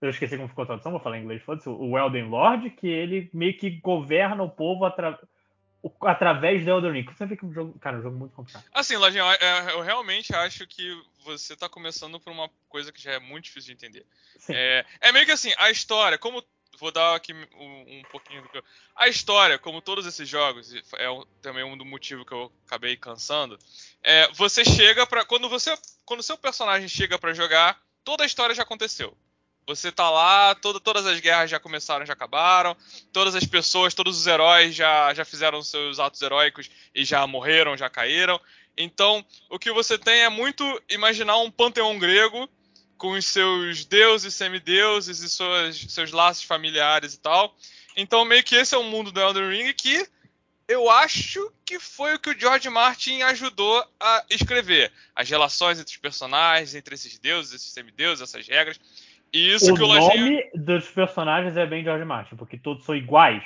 eu 0.00 0.10
esqueci 0.10 0.36
como 0.36 0.48
ficou 0.48 0.62
a 0.62 0.66
tradução, 0.66 0.92
vou 0.92 1.00
falar 1.00 1.18
em 1.18 1.22
inglês, 1.22 1.42
foda-se, 1.42 1.68
o 1.68 1.98
Elden 1.98 2.28
Lord, 2.28 2.70
que 2.70 2.86
ele 2.86 3.28
meio 3.32 3.56
que 3.56 3.70
governa 3.70 4.42
o 4.42 4.48
povo 4.50 4.84
atra, 4.84 5.18
o- 5.82 5.90
através 6.06 6.64
do 6.64 6.70
Elden 6.70 6.92
Ring. 6.92 7.04
Você 7.04 7.26
vê 7.26 7.36
que 7.36 7.44
o 7.44 7.52
jogo, 7.52 7.76
cara, 7.80 7.96
é 7.96 7.98
um 8.00 8.02
jogo 8.02 8.16
muito 8.16 8.34
complicado. 8.34 8.64
Assim, 8.72 8.96
Lojinha, 8.96 9.24
eu, 9.24 9.70
eu- 9.70 9.80
realmente 9.80 10.34
acho 10.36 10.66
que 10.68 10.88
você 11.24 11.56
tá 11.56 11.68
começando 11.68 12.20
por 12.20 12.32
uma 12.32 12.48
coisa 12.68 12.92
que 12.92 13.02
já 13.02 13.12
é 13.12 13.18
muito 13.18 13.44
difícil 13.46 13.74
de 13.74 13.86
entender. 13.86 14.06
É, 14.50 14.84
é 15.00 15.10
meio 15.10 15.24
que 15.26 15.32
assim, 15.32 15.52
a 15.58 15.70
história, 15.70 16.16
como. 16.18 16.44
Vou 16.78 16.90
dar 16.90 17.14
aqui 17.14 17.32
um, 17.32 17.98
um 17.98 18.02
pouquinho 18.10 18.42
do 18.42 18.48
que 18.48 18.58
eu. 18.58 18.64
A 18.96 19.08
história, 19.08 19.58
como 19.58 19.80
todos 19.80 20.06
esses 20.06 20.28
jogos, 20.28 20.72
é 20.96 21.10
um- 21.10 21.24
também 21.42 21.64
um 21.64 21.76
do 21.76 21.84
motivo 21.84 22.24
que 22.24 22.32
eu 22.32 22.52
acabei 22.66 22.96
cansando. 22.96 23.58
É, 24.02 24.30
você 24.32 24.64
chega 24.64 25.06
pra. 25.06 25.24
Quando 25.24 25.48
você. 25.48 25.76
Quando 26.04 26.22
seu 26.22 26.36
personagem 26.36 26.88
chega 26.88 27.18
pra 27.18 27.32
jogar, 27.32 27.80
toda 28.04 28.22
a 28.22 28.26
história 28.26 28.54
já 28.54 28.62
aconteceu. 28.62 29.16
Você 29.66 29.90
tá 29.90 30.10
lá, 30.10 30.54
todo- 30.56 30.78
todas 30.78 31.06
as 31.06 31.18
guerras 31.20 31.48
já 31.50 31.58
começaram, 31.58 32.04
já 32.04 32.12
acabaram, 32.12 32.76
todas 33.12 33.34
as 33.34 33.44
pessoas, 33.44 33.94
todos 33.94 34.18
os 34.18 34.26
heróis 34.26 34.74
já, 34.74 35.14
já 35.14 35.24
fizeram 35.24 35.62
seus 35.62 35.98
atos 35.98 36.20
heróicos 36.20 36.70
e 36.94 37.02
já 37.02 37.26
morreram, 37.26 37.74
já 37.74 37.88
caíram. 37.88 38.38
Então, 38.76 39.24
o 39.48 39.58
que 39.58 39.72
você 39.72 39.96
tem 39.96 40.20
é 40.22 40.28
muito 40.28 40.82
imaginar 40.90 41.38
um 41.38 41.50
panteão 41.50 41.98
grego 41.98 42.46
com 42.96 43.12
os 43.12 43.26
seus 43.26 43.84
deuses, 43.84 44.34
semideuses 44.34 45.20
e 45.20 45.28
suas, 45.28 45.76
seus 45.88 46.12
laços 46.12 46.44
familiares 46.44 47.14
e 47.14 47.20
tal. 47.20 47.54
Então, 47.96 48.24
meio 48.24 48.42
que 48.42 48.56
esse 48.56 48.74
é 48.74 48.78
o 48.78 48.84
mundo 48.84 49.12
do 49.12 49.20
Elden 49.20 49.48
Ring 49.48 49.72
que 49.72 50.06
eu 50.66 50.90
acho 50.90 51.52
que 51.64 51.78
foi 51.78 52.14
o 52.14 52.18
que 52.18 52.30
o 52.30 52.38
George 52.38 52.68
Martin 52.70 53.22
ajudou 53.22 53.84
a 54.00 54.24
escrever. 54.30 54.90
As 55.14 55.28
relações 55.28 55.78
entre 55.78 55.92
os 55.92 56.00
personagens, 56.00 56.74
entre 56.74 56.94
esses 56.94 57.18
deuses, 57.18 57.54
esses 57.54 57.72
semideuses, 57.72 58.22
essas 58.22 58.46
regras. 58.48 58.80
E 59.32 59.52
isso 59.52 59.72
o 59.72 59.76
que 59.76 59.82
o 59.82 59.86
Lojinha... 59.86 60.14
nome 60.14 60.50
dos 60.54 60.88
personagens 60.88 61.56
é 61.56 61.66
bem 61.66 61.82
George 61.82 62.04
Martin, 62.04 62.36
porque 62.36 62.56
todos 62.56 62.84
são 62.84 62.94
iguais. 62.94 63.42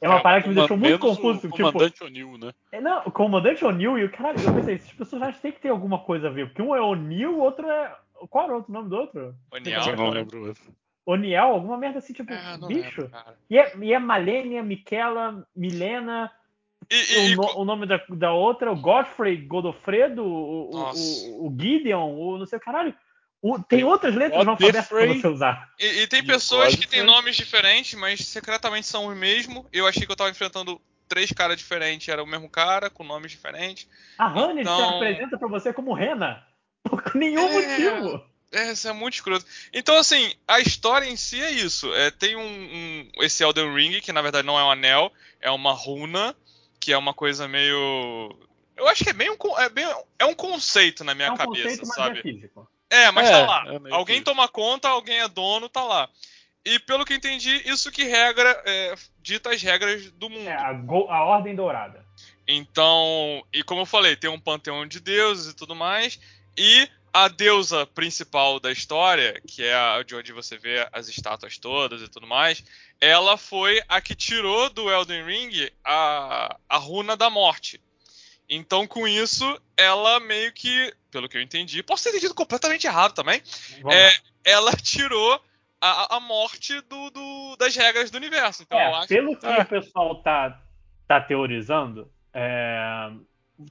É 0.00 0.08
uma 0.08 0.20
parada 0.22 0.42
que 0.42 0.48
me 0.48 0.54
deixou 0.54 0.76
muito 0.76 0.98
confuso. 0.98 1.38
O 1.38 1.50
Tipo, 1.50 1.56
comandante 1.56 2.04
O'Neill, 2.04 2.38
né? 2.38 2.52
é, 2.70 2.80
não, 2.80 3.02
o 3.04 3.10
comandante 3.10 3.64
O'Neill 3.64 3.98
e 3.98 4.04
o 4.04 4.10
caralho, 4.10 4.40
eu 4.40 4.54
pensei, 4.54 4.76
esses 4.76 4.92
personagens 4.92 5.40
têm 5.40 5.52
que 5.52 5.60
ter 5.60 5.68
alguma 5.68 5.98
coisa 5.98 6.28
a 6.28 6.30
ver, 6.30 6.46
porque 6.46 6.62
um 6.62 6.74
é 6.74 6.80
O'Neill, 6.80 7.34
o 7.34 7.40
outro 7.40 7.68
é. 7.68 7.94
Qual 8.28 8.44
era 8.44 8.52
o 8.52 8.56
outro 8.56 8.72
nome 8.72 8.88
do 8.88 8.96
outro? 8.96 9.34
O'Neill. 9.52 9.80
Eu 9.80 9.96
não 9.96 10.10
lembro 10.10 10.42
o 10.42 10.46
outro. 10.48 10.62
O'Neill, 11.04 11.42
alguma 11.42 11.76
merda 11.76 11.98
assim, 11.98 12.12
tipo, 12.12 12.32
não 12.60 12.68
bicho. 12.68 13.00
lembro. 13.02 13.10
E 13.50 13.58
é, 13.58 13.72
e 13.80 13.92
é 13.92 13.98
Malenia, 13.98 14.62
Miquela, 14.62 15.46
Milena, 15.54 16.30
E, 16.90 17.30
e 17.30 17.34
o, 17.34 17.36
no- 17.36 17.58
o 17.58 17.64
nome 17.64 17.86
da, 17.86 18.00
da 18.10 18.32
outra, 18.32 18.70
o 18.70 18.76
Godfrey, 18.76 19.36
Godofredo, 19.36 20.24
o, 20.24 20.70
o, 20.70 20.92
o, 20.92 21.46
o 21.48 21.56
Gideon, 21.58 22.14
o 22.14 22.38
não 22.38 22.46
sei, 22.46 22.58
caralho. 22.58 22.94
O- 23.40 23.58
tem 23.58 23.82
outras 23.82 24.14
letras 24.14 24.44
no 24.44 24.52
alfabeto 24.52 24.88
pra 24.88 25.06
você 25.06 25.26
usar. 25.26 25.68
E, 25.80 26.02
e 26.02 26.06
tem 26.06 26.20
E 26.20 26.26
pessoas 26.26 26.76
que 26.76 26.86
têm 26.86 27.02
nomes 27.02 27.34
diferentes, 27.34 27.94
mas 27.98 28.24
secretamente 28.26 28.86
são 28.86 29.06
os 29.08 29.16
mesmos. 29.16 29.64
Eu 29.72 29.86
achei 29.88 30.06
que 30.06 30.12
eu 30.12 30.16
tava 30.16 30.30
enfrentando 30.30 30.80
três 31.08 31.32
caras 31.32 31.58
diferentes, 31.58 32.08
era 32.08 32.22
o 32.22 32.26
mesmo 32.26 32.48
cara, 32.48 32.88
com 32.88 33.02
nomes 33.02 33.32
diferentes. 33.32 33.88
A 34.16 34.28
Hannes 34.28 34.62
Então- 34.62 34.76
se 34.78 34.94
apresenta 34.94 35.36
pra 35.36 35.48
você 35.48 35.72
como 35.72 35.92
Rena. 35.92 36.46
Por 36.92 37.14
nenhum 37.16 37.48
É. 37.48 37.52
motivo. 37.52 38.24
É, 38.52 38.70
isso 38.72 38.86
é 38.86 38.92
muito 38.92 39.14
escroto. 39.14 39.46
Então, 39.72 39.96
assim, 39.96 40.34
a 40.46 40.60
história 40.60 41.06
em 41.06 41.16
si 41.16 41.40
é 41.42 41.50
isso. 41.50 41.92
É, 41.94 42.10
tem 42.10 42.36
um, 42.36 42.42
um- 42.42 43.10
esse 43.22 43.42
Elden 43.42 43.74
Ring, 43.74 43.98
que 44.02 44.12
na 44.12 44.20
verdade 44.20 44.46
não 44.46 44.58
é 44.58 44.64
um 44.64 44.70
anel, 44.70 45.10
é 45.40 45.50
uma 45.50 45.72
runa, 45.72 46.36
que 46.78 46.92
é 46.92 46.98
uma 46.98 47.14
coisa 47.14 47.48
meio. 47.48 48.36
Eu 48.76 48.86
acho 48.88 49.04
que 49.04 49.10
é 49.10 49.14
bem 49.14 49.30
um, 49.30 49.58
é 49.58 49.68
bem, 49.70 49.86
é 50.18 50.26
um 50.26 50.34
conceito 50.34 51.02
na 51.02 51.14
minha 51.14 51.28
é 51.28 51.30
um 51.32 51.36
cabeça, 51.36 51.62
conceito, 51.62 51.86
mas 51.86 51.96
sabe? 51.96 52.18
é 52.18 52.22
físico. 52.22 52.68
É, 52.90 53.10
mas 53.10 53.26
É, 53.26 53.32
tá 53.32 53.46
lá. 53.46 53.64
é 53.74 53.78
meio 53.78 53.94
alguém 53.94 54.18
que- 54.18 54.24
toma 54.24 54.46
conta, 54.48 54.86
alguém 54.88 55.20
é 55.20 55.28
dono, 55.28 55.66
tá 55.70 55.82
lá. 55.82 56.10
E 56.62 56.78
pelo 56.78 57.06
que 57.06 57.14
eu 57.14 57.16
entendi, 57.16 57.56
isso 57.64 57.90
que 57.90 58.04
regra, 58.04 58.50
é, 58.66 58.94
dita 59.22 59.48
as 59.50 59.62
regras 59.62 60.10
do 60.12 60.28
mundo. 60.28 60.46
É 60.46 60.52
a, 60.54 60.72
go- 60.74 61.08
a 61.08 61.24
Ordem 61.24 61.56
Dourada. 61.56 62.04
Então, 62.46 63.42
e 63.52 63.62
como 63.62 63.80
eu 63.80 63.86
falei, 63.86 64.14
tem 64.14 64.28
um 64.28 64.38
panteão 64.38 64.86
de 64.86 65.00
deuses 65.00 65.52
e 65.52 65.56
tudo 65.56 65.74
mais, 65.74 66.20
e 66.56 66.88
a 67.12 67.28
deusa 67.28 67.84
principal 67.86 68.58
da 68.58 68.72
história, 68.72 69.40
que 69.46 69.62
é 69.62 69.74
a 69.74 70.02
de 70.02 70.14
onde 70.14 70.32
você 70.32 70.56
vê 70.56 70.88
as 70.92 71.08
estátuas 71.08 71.58
todas 71.58 72.00
e 72.00 72.08
tudo 72.08 72.26
mais, 72.26 72.64
ela 73.00 73.36
foi 73.36 73.82
a 73.88 74.00
que 74.00 74.14
tirou 74.14 74.70
do 74.70 74.90
Elden 74.90 75.24
Ring 75.24 75.70
a, 75.84 76.56
a 76.68 76.76
runa 76.78 77.16
da 77.16 77.28
morte. 77.28 77.80
Então, 78.48 78.86
com 78.86 79.06
isso, 79.06 79.60
ela 79.76 80.20
meio 80.20 80.52
que, 80.52 80.92
pelo 81.10 81.28
que 81.28 81.36
eu 81.36 81.42
entendi, 81.42 81.82
posso 81.82 82.04
ter 82.04 82.10
entendido 82.10 82.34
completamente 82.34 82.86
errado 82.86 83.12
também, 83.14 83.42
É, 83.90 84.12
ela 84.44 84.72
tirou 84.72 85.40
a, 85.80 86.16
a 86.16 86.20
morte 86.20 86.80
do, 86.82 87.10
do- 87.10 87.56
das 87.58 87.74
regras 87.76 88.10
do 88.10 88.16
universo. 88.16 88.62
Então, 88.62 88.78
É, 88.78 89.06
pelo 89.06 89.36
que 89.36 89.46
É. 89.46 89.60
o 89.60 89.66
pessoal 89.66 90.22
tá, 90.22 90.62
tá 91.08 91.20
teorizando, 91.20 92.10
é, 92.32 93.10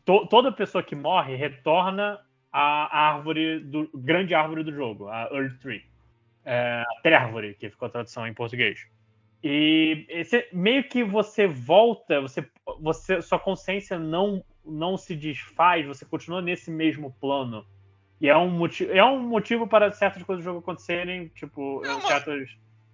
to- 0.06 0.28
toda 0.28 0.52
pessoa 0.52 0.84
que 0.84 0.96
morre 0.96 1.36
retorna 1.36 2.20
à 2.51 3.09
árvore 3.13 3.59
do 3.59 3.89
grande 3.93 4.33
árvore 4.35 4.63
do 4.63 4.73
jogo, 4.73 5.07
a 5.07 5.29
Earth 5.31 5.59
Tree. 5.61 5.83
É, 6.43 6.83
a 6.87 7.01
Trérvore, 7.03 7.53
que 7.53 7.69
ficou 7.69 7.85
a 7.87 7.91
tradução 7.91 8.25
em 8.27 8.33
português. 8.33 8.87
E 9.43 10.05
esse- 10.09 10.47
meio 10.51 10.83
que 10.83 11.03
você 11.03 11.47
volta, 11.47 12.19
você, 12.21 12.47
você, 12.79 13.21
sua 13.21 13.39
consciência 13.39 13.97
não, 13.97 14.43
não 14.65 14.97
se 14.97 15.15
desfaz, 15.15 15.85
você 15.85 16.05
continua 16.05 16.41
nesse 16.41 16.69
mesmo 16.71 17.15
plano. 17.21 17.65
E 18.19 18.27
é 18.27 18.37
um 18.37 18.49
motivo, 18.49 18.91
é 18.91 19.03
um 19.03 19.19
motivo 19.19 19.67
para 19.67 19.91
certas 19.91 20.21
coisas 20.23 20.43
do 20.43 20.47
jogo 20.47 20.59
acontecerem, 20.59 21.27
tipo, 21.29 21.83
É 21.85 21.91
uma- 21.93 22.07
certas. 22.07 22.49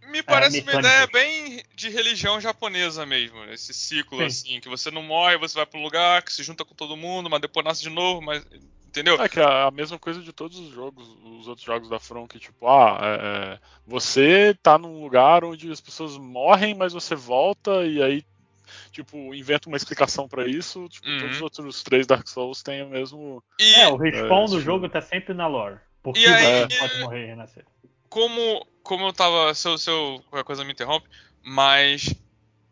Me 0.09 0.23
parece 0.23 0.61
uma 0.61 0.67
mecânicas. 0.73 0.91
ideia 0.91 1.07
bem 1.07 1.63
de 1.75 1.89
religião 1.89 2.39
japonesa 2.39 3.05
mesmo, 3.05 3.43
esse 3.45 3.73
ciclo 3.73 4.19
Sim. 4.19 4.25
assim, 4.25 4.59
que 4.61 4.69
você 4.69 4.89
não 4.89 5.03
morre, 5.03 5.37
você 5.37 5.55
vai 5.55 5.65
pro 5.65 5.81
lugar, 5.81 6.21
que 6.21 6.31
se 6.31 6.43
junta 6.43 6.63
com 6.63 6.73
todo 6.73 6.95
mundo, 6.95 7.29
mas 7.29 7.41
depois 7.41 7.65
nasce 7.65 7.83
de 7.83 7.89
novo, 7.89 8.21
mas 8.21 8.45
entendeu? 8.99 9.21
É 9.21 9.29
que 9.29 9.39
é 9.39 9.43
a 9.43 9.71
mesma 9.71 9.97
coisa 9.99 10.21
de 10.21 10.33
todos 10.33 10.57
os 10.59 10.69
jogos, 10.69 11.07
os 11.23 11.47
outros 11.47 11.65
jogos 11.65 11.89
da 11.89 11.99
From, 11.99 12.27
que 12.27 12.39
tipo, 12.39 12.67
ah, 12.67 12.97
é, 13.01 13.53
é, 13.55 13.59
você 13.85 14.55
tá 14.61 14.77
num 14.77 15.01
lugar 15.01 15.43
onde 15.43 15.71
as 15.71 15.79
pessoas 15.81 16.17
morrem, 16.17 16.73
mas 16.75 16.93
você 16.93 17.15
volta 17.15 17.85
e 17.85 18.01
aí, 18.01 18.23
tipo, 18.91 19.33
inventa 19.33 19.67
uma 19.69 19.77
explicação 19.77 20.27
pra 20.27 20.47
isso. 20.47 20.87
Tipo, 20.89 21.07
Uhum. 21.07 21.17
todos 21.19 21.35
os 21.35 21.41
outros 21.41 21.83
três 21.83 22.07
Dark 22.07 22.27
Souls 22.27 22.63
têm 22.63 22.83
o 22.83 22.89
mesmo. 22.89 23.43
E 23.59 23.73
É, 23.75 23.87
o 23.87 23.95
respawn 23.95 24.45
É, 24.45 24.49
do 24.49 24.59
jogo 24.61 24.89
tá 24.89 25.01
sempre 25.01 25.33
na 25.33 25.47
lore. 25.47 25.77
Porque 26.03 26.19
E 26.21 26.25
aí- 26.27 26.67
você 26.69 26.77
pode 26.79 26.99
morrer 27.01 27.23
e 27.23 27.27
renascer. 27.27 27.65
como 28.09 28.65
como 28.83 29.05
eu 29.05 29.11
tava, 29.11 29.53
se 29.53 29.67
eu, 29.67 29.77
se 29.77 29.89
eu- 29.89 30.23
qualquer 30.29 30.45
coisa 30.45 30.63
me 30.63 30.71
interrompe, 30.71 31.09
mas 31.43 32.13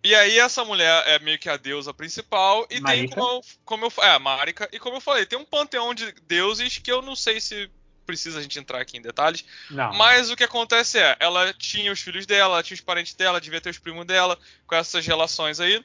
E 0.05 0.13
aí 0.13 0.37
essa 0.37 0.63
mulher 0.63 1.03
é 1.07 1.17
meio 1.17 1.39
que 1.39 1.49
a 1.49 1.57
deusa 1.57 1.91
principal 1.91 2.67
e 2.69 2.79
Marika. 2.79 3.07
tem 3.07 3.09
como 3.09 3.27
eu, 3.27 3.41
como 3.65 3.85
eu 3.85 3.93
é 4.03 4.11
a 4.11 4.19
Marika 4.19 4.69
e 4.71 4.77
como 4.77 4.97
eu 4.97 5.01
falei, 5.01 5.25
tem 5.25 5.39
um 5.39 5.43
panteão 5.43 5.95
de 5.95 6.11
deuses 6.27 6.77
que 6.77 6.91
eu 6.91 7.01
não 7.01 7.15
sei 7.15 7.41
se 7.41 7.71
precisa 8.05 8.37
a 8.37 8.41
gente 8.43 8.59
entrar 8.59 8.79
aqui 8.79 8.97
em 8.97 9.01
detalhes, 9.01 9.43
Não. 9.67 9.91
mas 9.93 10.29
o 10.29 10.35
que 10.35 10.43
acontece 10.43 10.99
é, 10.99 11.17
ela 11.19 11.51
tinha 11.53 11.91
os 11.91 11.99
filhos 11.99 12.27
dela, 12.27 12.53
ela 12.53 12.61
tinha 12.61 12.75
os 12.75 12.81
parentes 12.81 13.15
dela, 13.15 13.41
devia 13.41 13.59
ter 13.59 13.71
os 13.71 13.79
primos 13.79 14.05
dela, 14.05 14.37
com 14.67 14.75
essas 14.75 15.03
relações 15.07 15.59
aí. 15.59 15.83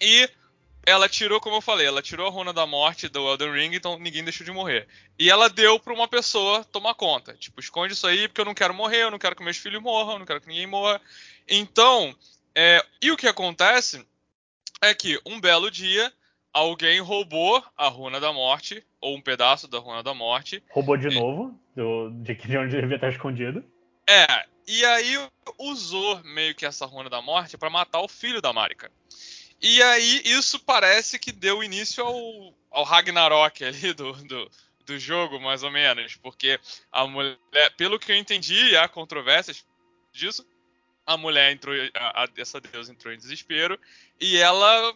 E 0.00 0.30
ela 0.86 1.08
tirou, 1.08 1.40
como 1.40 1.56
eu 1.56 1.60
falei, 1.60 1.84
ela 1.84 2.00
tirou 2.00 2.28
a 2.28 2.30
runa 2.30 2.52
da 2.52 2.64
morte 2.64 3.08
do 3.08 3.28
Elden 3.28 3.52
Ring, 3.52 3.74
então 3.74 3.98
ninguém 3.98 4.22
deixou 4.22 4.44
de 4.44 4.52
morrer. 4.52 4.86
E 5.18 5.28
ela 5.28 5.48
deu 5.48 5.80
pra 5.80 5.92
uma 5.92 6.06
pessoa 6.06 6.62
tomar 6.62 6.94
conta. 6.94 7.34
Tipo, 7.34 7.58
esconde 7.58 7.94
isso 7.94 8.06
aí 8.06 8.28
porque 8.28 8.40
eu 8.40 8.44
não 8.44 8.54
quero 8.54 8.72
morrer, 8.72 9.02
eu 9.02 9.10
não 9.10 9.18
quero 9.18 9.34
que 9.34 9.42
meus 9.42 9.56
filhos 9.56 9.82
morram, 9.82 10.12
eu 10.12 10.18
não 10.20 10.26
quero 10.26 10.40
que 10.40 10.46
ninguém 10.46 10.68
morra. 10.68 11.00
Então, 11.48 12.16
é, 12.58 12.84
e 13.00 13.10
o 13.12 13.16
que 13.16 13.28
acontece 13.28 14.04
é 14.80 14.92
que 14.94 15.20
um 15.24 15.40
belo 15.40 15.70
dia 15.70 16.12
alguém 16.52 17.00
roubou 17.00 17.62
a 17.76 17.86
runa 17.88 18.18
da 18.18 18.32
morte, 18.32 18.84
ou 19.00 19.16
um 19.16 19.20
pedaço 19.20 19.68
da 19.68 19.78
runa 19.78 20.02
da 20.02 20.12
morte, 20.12 20.60
Roubou 20.70 20.96
de 20.96 21.08
novo, 21.08 21.56
do, 21.76 22.10
de 22.22 22.34
que- 22.34 22.48
de 22.48 22.58
onde 22.58 22.80
devia 22.80 22.96
estar 22.96 23.10
escondido. 23.10 23.64
É, 24.08 24.44
e 24.66 24.84
aí 24.84 25.14
usou 25.56 26.22
meio 26.24 26.54
que 26.54 26.66
essa 26.66 26.84
runa 26.84 27.08
da 27.08 27.22
morte 27.22 27.56
pra 27.56 27.70
matar 27.70 28.00
o 28.00 28.08
filho 28.08 28.42
da 28.42 28.52
Marika. 28.52 28.90
E 29.62 29.82
aí 29.82 30.22
isso 30.24 30.58
parece 30.58 31.18
que 31.18 31.30
deu 31.30 31.62
início 31.62 32.04
ao, 32.04 32.54
ao 32.70 32.84
Ragnarok 32.84 33.64
ali 33.64 33.92
do, 33.92 34.12
do, 34.24 34.50
do 34.84 34.98
jogo, 34.98 35.40
mais 35.40 35.62
ou 35.62 35.70
menos. 35.70 36.16
Porque 36.16 36.58
a 36.90 37.06
mulher, 37.06 37.38
pelo 37.76 37.98
que 37.98 38.10
eu 38.10 38.16
entendi, 38.16 38.76
há 38.76 38.88
controvérsias 38.88 39.64
disso. 40.12 40.44
A 41.08 41.16
mulher 41.16 41.50
entrou, 41.52 41.74
a, 41.94 42.24
a- 42.24 42.28
essa 42.36 42.60
deusa 42.60 42.92
entrou 42.92 43.12
em 43.14 43.16
desespero 43.16 43.78
e 44.20 44.36
ela 44.36 44.92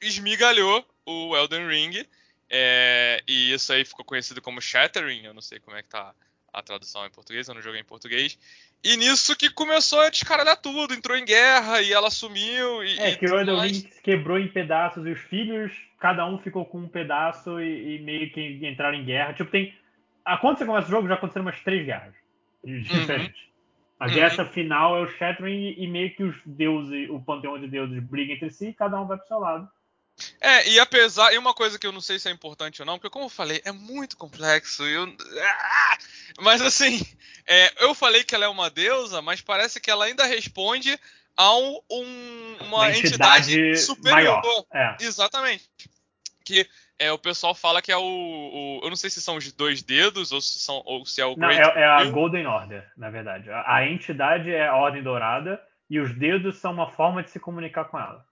esmigalhou 0.00 0.84
o 1.06 1.36
Elden 1.36 1.68
Ring. 1.68 2.04
é, 2.50 3.22
e 3.28 3.52
isso 3.52 3.72
aí 3.72 3.84
ficou 3.84 4.04
conhecido 4.04 4.42
como 4.42 4.60
Shattering. 4.60 5.24
Eu 5.24 5.32
não 5.32 5.40
sei 5.40 5.58
como 5.60 5.76
é 5.76 5.82
que 5.82 5.88
tá 5.88 6.12
a 6.52 6.62
tradução 6.62 7.06
em 7.06 7.10
português, 7.10 7.48
eu 7.48 7.54
não 7.54 7.62
joguei 7.62 7.80
em 7.80 7.84
português. 7.84 8.38
E 8.84 8.96
nisso 8.96 9.34
que 9.36 9.48
começou 9.48 10.00
a 10.00 10.10
descaralhar 10.10 10.56
tudo, 10.60 10.92
entrou 10.92 11.16
em 11.16 11.24
guerra 11.24 11.80
e 11.80 11.92
ela 11.92 12.10
sumiu. 12.10 12.82
E, 12.84 12.98
É, 12.98 13.10
e 13.12 13.16
que 13.16 13.24
o 13.26 13.38
Elden. 13.38 13.58
Ring 13.60 13.74
se 13.90 14.02
quebrou 14.02 14.38
em 14.38 14.48
pedaços 14.48 15.06
e 15.06 15.10
os 15.10 15.20
filhos, 15.20 15.72
cada 16.00 16.26
um 16.26 16.38
ficou 16.38 16.66
com 16.66 16.78
um 16.78 16.88
pedaço 16.88 17.58
e, 17.60 17.96
e 17.96 17.98
meio 18.00 18.30
que 18.32 18.40
entraram 18.66 18.98
em 18.98 19.04
guerra. 19.04 19.32
Tipo, 19.32 19.50
tem. 19.50 19.72
Quando 20.40 20.58
você 20.58 20.66
começa 20.66 20.88
o 20.88 20.90
jogo, 20.90 21.08
já 21.08 21.14
aconteceram 21.14 21.46
umas 21.46 21.60
três 21.60 21.86
guerras 21.86 22.14
diferentes. 22.64 23.51
Mas 24.02 24.16
Uhum. 24.16 24.22
essa 24.22 24.44
final 24.44 24.96
é 24.96 25.02
o 25.02 25.08
Shattering 25.16 25.76
e 25.78 25.86
meio 25.86 26.12
que 26.16 26.24
os 26.24 26.34
deuses, 26.44 27.08
o 27.08 27.20
panteão 27.20 27.56
de 27.56 27.68
deuses 27.68 28.02
brigam 28.02 28.34
entre 28.34 28.50
si 28.50 28.68
e 28.70 28.74
cada 28.74 29.00
um 29.00 29.06
vai 29.06 29.16
pro 29.16 29.28
seu 29.28 29.38
lado. 29.38 29.70
É, 30.40 30.68
e 30.68 30.80
apesar. 30.80 31.32
E 31.32 31.38
uma 31.38 31.54
coisa 31.54 31.78
que 31.78 31.86
eu 31.86 31.92
não 31.92 32.00
sei 32.00 32.18
se 32.18 32.28
é 32.28 32.32
importante 32.32 32.82
ou 32.82 32.86
não, 32.86 32.98
porque 32.98 33.10
como 33.10 33.26
eu 33.26 33.30
falei, 33.30 33.62
é 33.64 33.70
muito 33.70 34.16
complexo. 34.16 34.82
e 34.88 34.92
Eu, 34.92 35.04
Ah! 35.40 35.98
mas 36.40 36.60
assim, 36.60 37.00
é, 37.46 37.84
eu 37.84 37.94
falei 37.94 38.24
que 38.24 38.34
ela 38.34 38.44
é 38.44 38.48
uma 38.48 38.68
deusa, 38.68 39.22
mas 39.22 39.40
parece 39.40 39.80
que 39.80 39.88
ela 39.90 40.04
ainda 40.04 40.24
responde 40.26 40.98
a 41.36 41.56
um- 41.56 41.80
uma, 41.90 42.66
Uma 42.66 42.90
entidade, 42.90 43.52
entidade 43.54 43.78
superior. 43.78 44.42
maior. 44.42 44.64
É. 44.74 44.96
Exatamente. 45.00 45.64
Que 46.44 46.68
é, 47.06 47.12
o 47.12 47.18
pessoal 47.18 47.54
fala 47.54 47.82
que 47.82 47.90
é 47.92 47.96
o, 47.96 48.02
o- 48.02 48.80
Eu 48.82 48.88
não 48.88 48.96
sei 48.96 49.10
se 49.10 49.20
são 49.20 49.36
os 49.36 49.50
dois 49.52 49.82
dedos 49.82 50.32
ou 50.32 50.40
se, 50.40 50.58
são, 50.58 50.82
ou 50.84 51.04
se 51.04 51.20
é 51.20 51.26
o 51.26 51.36
Não, 51.36 51.50
é, 51.50 51.58
é 51.60 51.84
a. 51.84 52.04
Golden 52.04 52.46
Order, 52.46 52.90
na 52.96 53.10
verdade. 53.10 53.50
A, 53.50 53.76
a 53.76 53.86
entidade 53.88 54.50
é 54.50 54.66
a 54.68 54.76
Ordem 54.76 55.02
Dourada 55.02 55.60
e 55.88 55.98
os 56.00 56.16
dedos 56.16 56.58
são 56.58 56.72
uma 56.72 56.90
forma 56.90 57.22
de 57.22 57.30
se 57.30 57.40
comunicar 57.40 57.84
com 57.86 57.98
ela. 57.98 58.24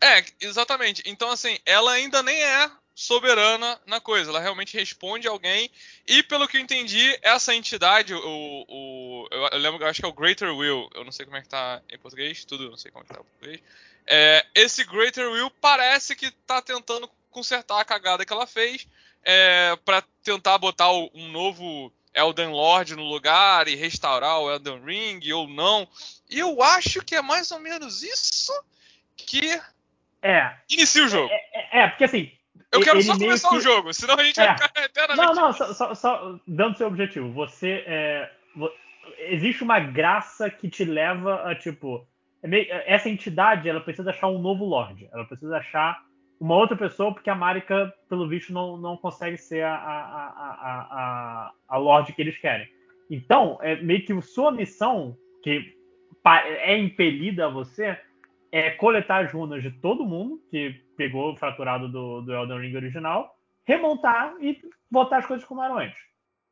É, 0.00 0.24
exatamente. 0.40 1.02
Então, 1.06 1.30
assim, 1.30 1.58
ela 1.66 1.92
ainda 1.92 2.22
nem 2.22 2.40
é 2.40 2.70
soberana 2.94 3.80
na 3.86 4.00
coisa. 4.00 4.30
Ela 4.30 4.40
realmente 4.40 4.76
responde 4.76 5.26
a 5.28 5.30
alguém. 5.30 5.70
E, 6.06 6.22
pelo 6.22 6.46
que 6.48 6.56
eu 6.56 6.60
entendi, 6.60 7.16
essa 7.22 7.54
entidade, 7.54 8.12
o. 8.14 8.64
o 8.68 9.28
eu, 9.30 9.58
lembro, 9.58 9.82
eu 9.82 9.88
acho 9.88 10.00
que 10.00 10.06
é 10.06 10.08
o 10.08 10.12
Greater 10.12 10.54
Will. 10.54 10.88
Eu 10.94 11.04
não 11.04 11.12
sei 11.12 11.24
como 11.24 11.36
é 11.36 11.42
que 11.42 11.48
tá 11.48 11.80
em 11.88 11.98
português, 11.98 12.44
tudo, 12.44 12.70
não 12.70 12.76
sei 12.76 12.90
como 12.90 13.04
é 13.04 13.06
que 13.06 13.14
tá 13.14 13.20
em 13.20 13.24
português. 13.24 13.62
É, 14.06 14.46
esse 14.54 14.84
Greater 14.84 15.30
Will 15.30 15.50
parece 15.60 16.16
que 16.16 16.30
tá 16.30 16.62
tentando 16.62 17.08
consertar 17.38 17.80
a 17.80 17.84
cagada 17.84 18.24
que 18.26 18.32
ela 18.32 18.46
fez. 18.46 18.86
É, 19.24 19.76
para 19.84 20.02
tentar 20.22 20.58
botar 20.58 20.90
um 20.92 21.28
novo 21.30 21.92
Elden 22.14 22.48
Lord 22.48 22.94
no 22.96 23.02
lugar 23.04 23.68
e 23.68 23.74
restaurar 23.74 24.38
o 24.40 24.50
Elden 24.50 24.80
Ring 24.84 25.20
ou 25.32 25.46
não. 25.48 25.86
E 26.30 26.38
eu 26.38 26.62
acho 26.62 27.02
que 27.04 27.14
é 27.14 27.22
mais 27.22 27.50
ou 27.50 27.58
menos 27.60 28.02
isso 28.02 28.52
que 29.16 29.60
É, 30.22 30.56
inicia 30.70 31.04
o 31.04 31.08
jogo. 31.08 31.28
é, 31.32 31.80
é, 31.82 31.88
porque 31.88 32.04
assim. 32.04 32.30
Eu 32.70 32.80
quero 32.80 33.02
só 33.02 33.12
começar 33.16 33.48
que- 33.48 33.56
o 33.56 33.60
jogo, 33.60 33.92
senão 33.94 34.14
a 34.14 34.24
gente 34.24 34.38
É. 34.40 34.46
vai 34.46 34.58
ficar 34.58 34.72
eternamente. 34.84 35.26
Não, 35.26 35.34
não, 35.34 35.52
só, 35.52 35.72
só- 35.74 35.94
só 35.94 36.38
dando 36.46 36.76
seu 36.76 36.86
objetivo. 36.86 37.32
Você 37.32 37.84
é. 37.86 38.30
Existe 39.20 39.62
uma 39.64 39.80
graça 39.80 40.50
que 40.50 40.68
te 40.68 40.84
leva 40.84 41.50
a, 41.50 41.54
tipo. 41.54 42.06
é 42.42 42.94
essa 42.94 43.08
entidade, 43.08 43.68
ela 43.68 43.80
precisa 43.80 44.10
achar 44.10 44.28
um 44.28 44.38
novo 44.38 44.64
Lorde. 44.64 45.08
Ela 45.12 45.24
precisa 45.24 45.56
achar 45.56 46.00
uma 46.40 46.56
outra 46.56 46.76
pessoa, 46.76 47.12
porque 47.12 47.30
a 47.30 47.34
Marika, 47.34 47.92
pelo 48.08 48.28
visto, 48.28 48.52
não, 48.52 48.76
não 48.76 48.96
consegue 48.96 49.36
ser 49.36 49.64
a, 49.64 49.74
a, 49.74 51.50
a, 51.50 51.52
a, 51.68 51.76
Lorde 51.76 52.12
que 52.12 52.22
eles 52.22 52.38
querem. 52.38 52.68
Então, 53.10 53.58
é 53.60 53.76
meio 53.76 54.04
que 54.04 54.20
sua 54.22 54.52
missão, 54.52 55.16
que 55.42 55.76
é 56.24 56.78
impelida 56.78 57.46
a 57.46 57.50
você, 57.50 57.98
é 58.52 58.70
coletar 58.70 59.24
as 59.24 59.32
runas 59.32 59.62
de 59.62 59.70
todo 59.70 60.06
mundo 60.06 60.40
que 60.50 60.74
pegou 60.96 61.32
o 61.32 61.36
fraturado 61.36 61.88
do, 61.88 62.20
do 62.22 62.32
Elden 62.32 62.60
Ring 62.60 62.76
original, 62.76 63.36
remontar 63.64 64.34
e 64.40 64.60
botar 64.90 65.18
as 65.18 65.26
coisas 65.26 65.46
como 65.46 65.62
eram 65.62 65.78
antes. 65.78 65.98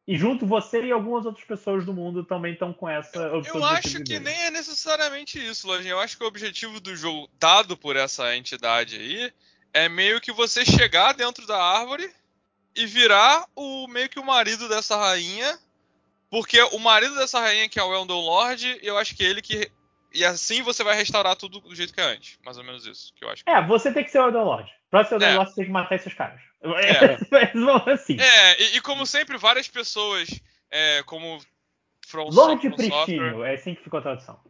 E 0.07 0.17
junto 0.17 0.47
você 0.47 0.85
e 0.85 0.93
algumas 0.93 1.27
outras 1.27 1.45
pessoas 1.45 1.85
do 1.85 1.93
mundo 1.93 2.25
também 2.25 2.53
estão 2.53 2.73
com 2.73 2.89
essa 2.89 3.19
Eu 3.19 3.65
acho 3.65 4.05
que 4.05 4.21
nem 4.21 4.41
é 4.43 4.51
necessariamente 4.53 5.45
isso, 5.45 5.67
Lojinha. 5.67 5.95
Eu 5.95 5.99
acho 5.99 6.17
que 6.17 6.23
o 6.23 6.29
objetivo 6.29 6.79
do 6.79 6.95
jogo, 6.95 7.29
dado 7.41 7.77
por 7.77 7.97
essa 7.97 8.37
entidade 8.37 8.97
aí, 8.97 9.33
é 9.77 9.89
meio 9.89 10.21
que 10.21 10.33
você 10.33 10.65
chegar 10.65 11.13
dentro 11.13 11.47
da 11.47 11.63
árvore 11.63 12.11
e 12.75 12.87
virar 12.87 13.47
o 13.55 13.87
meio 13.89 14.09
que 14.09 14.19
o 14.19 14.25
marido 14.25 14.69
dessa 14.69 14.97
rainha. 14.97 15.59
Porque 16.31 16.61
o 16.63 16.79
marido 16.79 17.15
dessa 17.17 17.39
rainha, 17.41 17.69
que 17.69 17.79
é 17.79 17.83
o 17.83 17.95
Elden 17.95 18.17
Lord, 18.21 18.79
eu 18.83 18.97
acho 18.99 19.15
que 19.15 19.25
é 19.25 19.29
ele 19.29 19.43
que. 19.43 19.71
E 20.13 20.25
assim 20.25 20.63
você 20.63 20.83
vai 20.83 20.97
restaurar 20.97 21.37
tudo 21.37 21.61
do 21.61 21.75
jeito 21.75 21.93
que 21.93 22.01
é 22.01 22.05
antes. 22.05 22.39
Mais 22.45 22.57
ou 22.57 22.65
menos 22.65 22.87
isso 22.87 23.13
que 23.15 23.25
eu 23.25 23.29
acho. 23.31 23.43
É, 23.47 23.61
você 23.67 23.93
tem 23.93 24.03
que 24.03 24.11
ser 24.11 24.19
o 24.21 24.27
Elden 24.29 24.43
Lord. 24.43 24.73
Pra 24.91 25.05
ser 25.05 25.15
o 25.15 25.17
Elden 25.17 25.29
É. 25.29 25.35
Lord, 25.37 25.51
você 25.51 25.57
tem 25.57 25.65
que 25.67 25.71
matar 25.71 25.95
esses 25.95 26.15
caras. 26.15 26.41
É. 26.63 27.93
assim. 27.93 28.17
É, 28.19 28.63
e, 28.63 28.77
e 28.77 28.81
como 28.81 29.05
sempre, 29.07 29.37
várias 29.37 29.69
pessoas, 29.69 30.29
é, 30.71 31.03
como 31.05 31.39
From 32.07 32.29
Lorde 32.31 32.69
From 32.71 32.89
Software- 32.89 33.47
é 33.51 33.55
assim 33.55 33.75
que 33.75 33.83
ficou 33.85 33.99
a 33.99 34.03
tradução. 34.03 34.41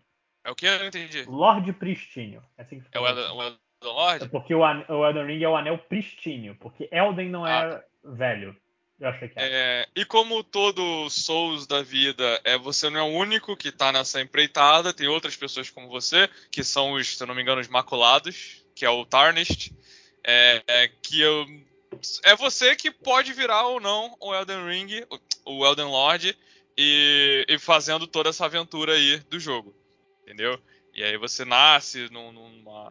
É 0.44 0.50
o 0.50 0.54
que? 0.54 0.66
Eu 0.66 0.78
não 0.78 0.86
entendi. 0.86 1.24
Lorde 1.24 1.72
Pristínio. 1.72 2.42
É 2.56 2.62
assim 2.62 2.78
que 2.80 2.86
É 2.86 2.90
ficou 2.90 3.02
tradução. 3.02 3.36
o 3.36 3.42
Elden 3.42 3.58
Lord? 3.82 4.24
É 4.24 4.28
porque 4.28 4.54
o, 4.54 4.60
o 4.60 5.06
Elden 5.06 5.26
Ring 5.26 5.42
é 5.42 5.48
o 5.48 5.56
anel 5.56 5.78
pristínio, 5.78 6.56
porque 6.60 6.88
Elden 6.92 7.28
não 7.28 7.46
é 7.46 7.52
Ah, 7.52 7.84
velho. 8.04 8.56
Eu 8.98 9.08
achei 9.08 9.28
que 9.28 9.38
era. 9.38 9.48
É, 9.48 9.88
e 9.94 10.04
como 10.04 10.42
todo 10.42 11.10
Souls 11.10 11.66
da 11.66 11.82
vida, 11.82 12.40
é, 12.44 12.56
você 12.56 12.88
não 12.88 13.00
é 13.00 13.02
o 13.02 13.14
único 13.18 13.56
que 13.56 13.70
tá 13.70 13.92
nessa 13.92 14.20
empreitada, 14.20 14.92
tem 14.92 15.06
outras 15.06 15.36
pessoas 15.36 15.68
como 15.68 15.88
você, 15.88 16.28
que 16.50 16.64
são 16.64 16.92
os, 16.92 17.16
se 17.16 17.22
eu 17.22 17.26
não 17.26 17.34
me 17.34 17.42
engano, 17.42 17.60
os 17.60 17.68
Maculados, 17.68 18.64
que 18.74 18.86
é 18.86 18.90
o 18.90 19.04
Tarnished, 19.04 19.72
é, 20.24 20.62
é, 20.66 20.88
que 20.88 21.20
eu, 21.20 21.44
é 22.24 22.34
você 22.34 22.74
que 22.74 22.90
pode 22.90 23.34
virar 23.34 23.66
ou 23.66 23.78
não 23.80 24.16
o 24.20 24.34
Elden 24.34 24.66
Ring, 24.66 25.04
o 25.10 25.18
o 25.46 25.64
Elden 25.64 25.86
Lord, 25.86 26.36
e, 26.76 27.46
e 27.48 27.58
fazendo 27.58 28.06
toda 28.06 28.30
essa 28.30 28.44
aventura 28.46 28.94
aí 28.94 29.18
do 29.30 29.38
jogo, 29.38 29.72
entendeu? 30.22 30.60
E 30.92 31.04
aí 31.04 31.16
você 31.16 31.44
nasce 31.44 32.10
num- 32.10 32.32
numa, 32.32 32.90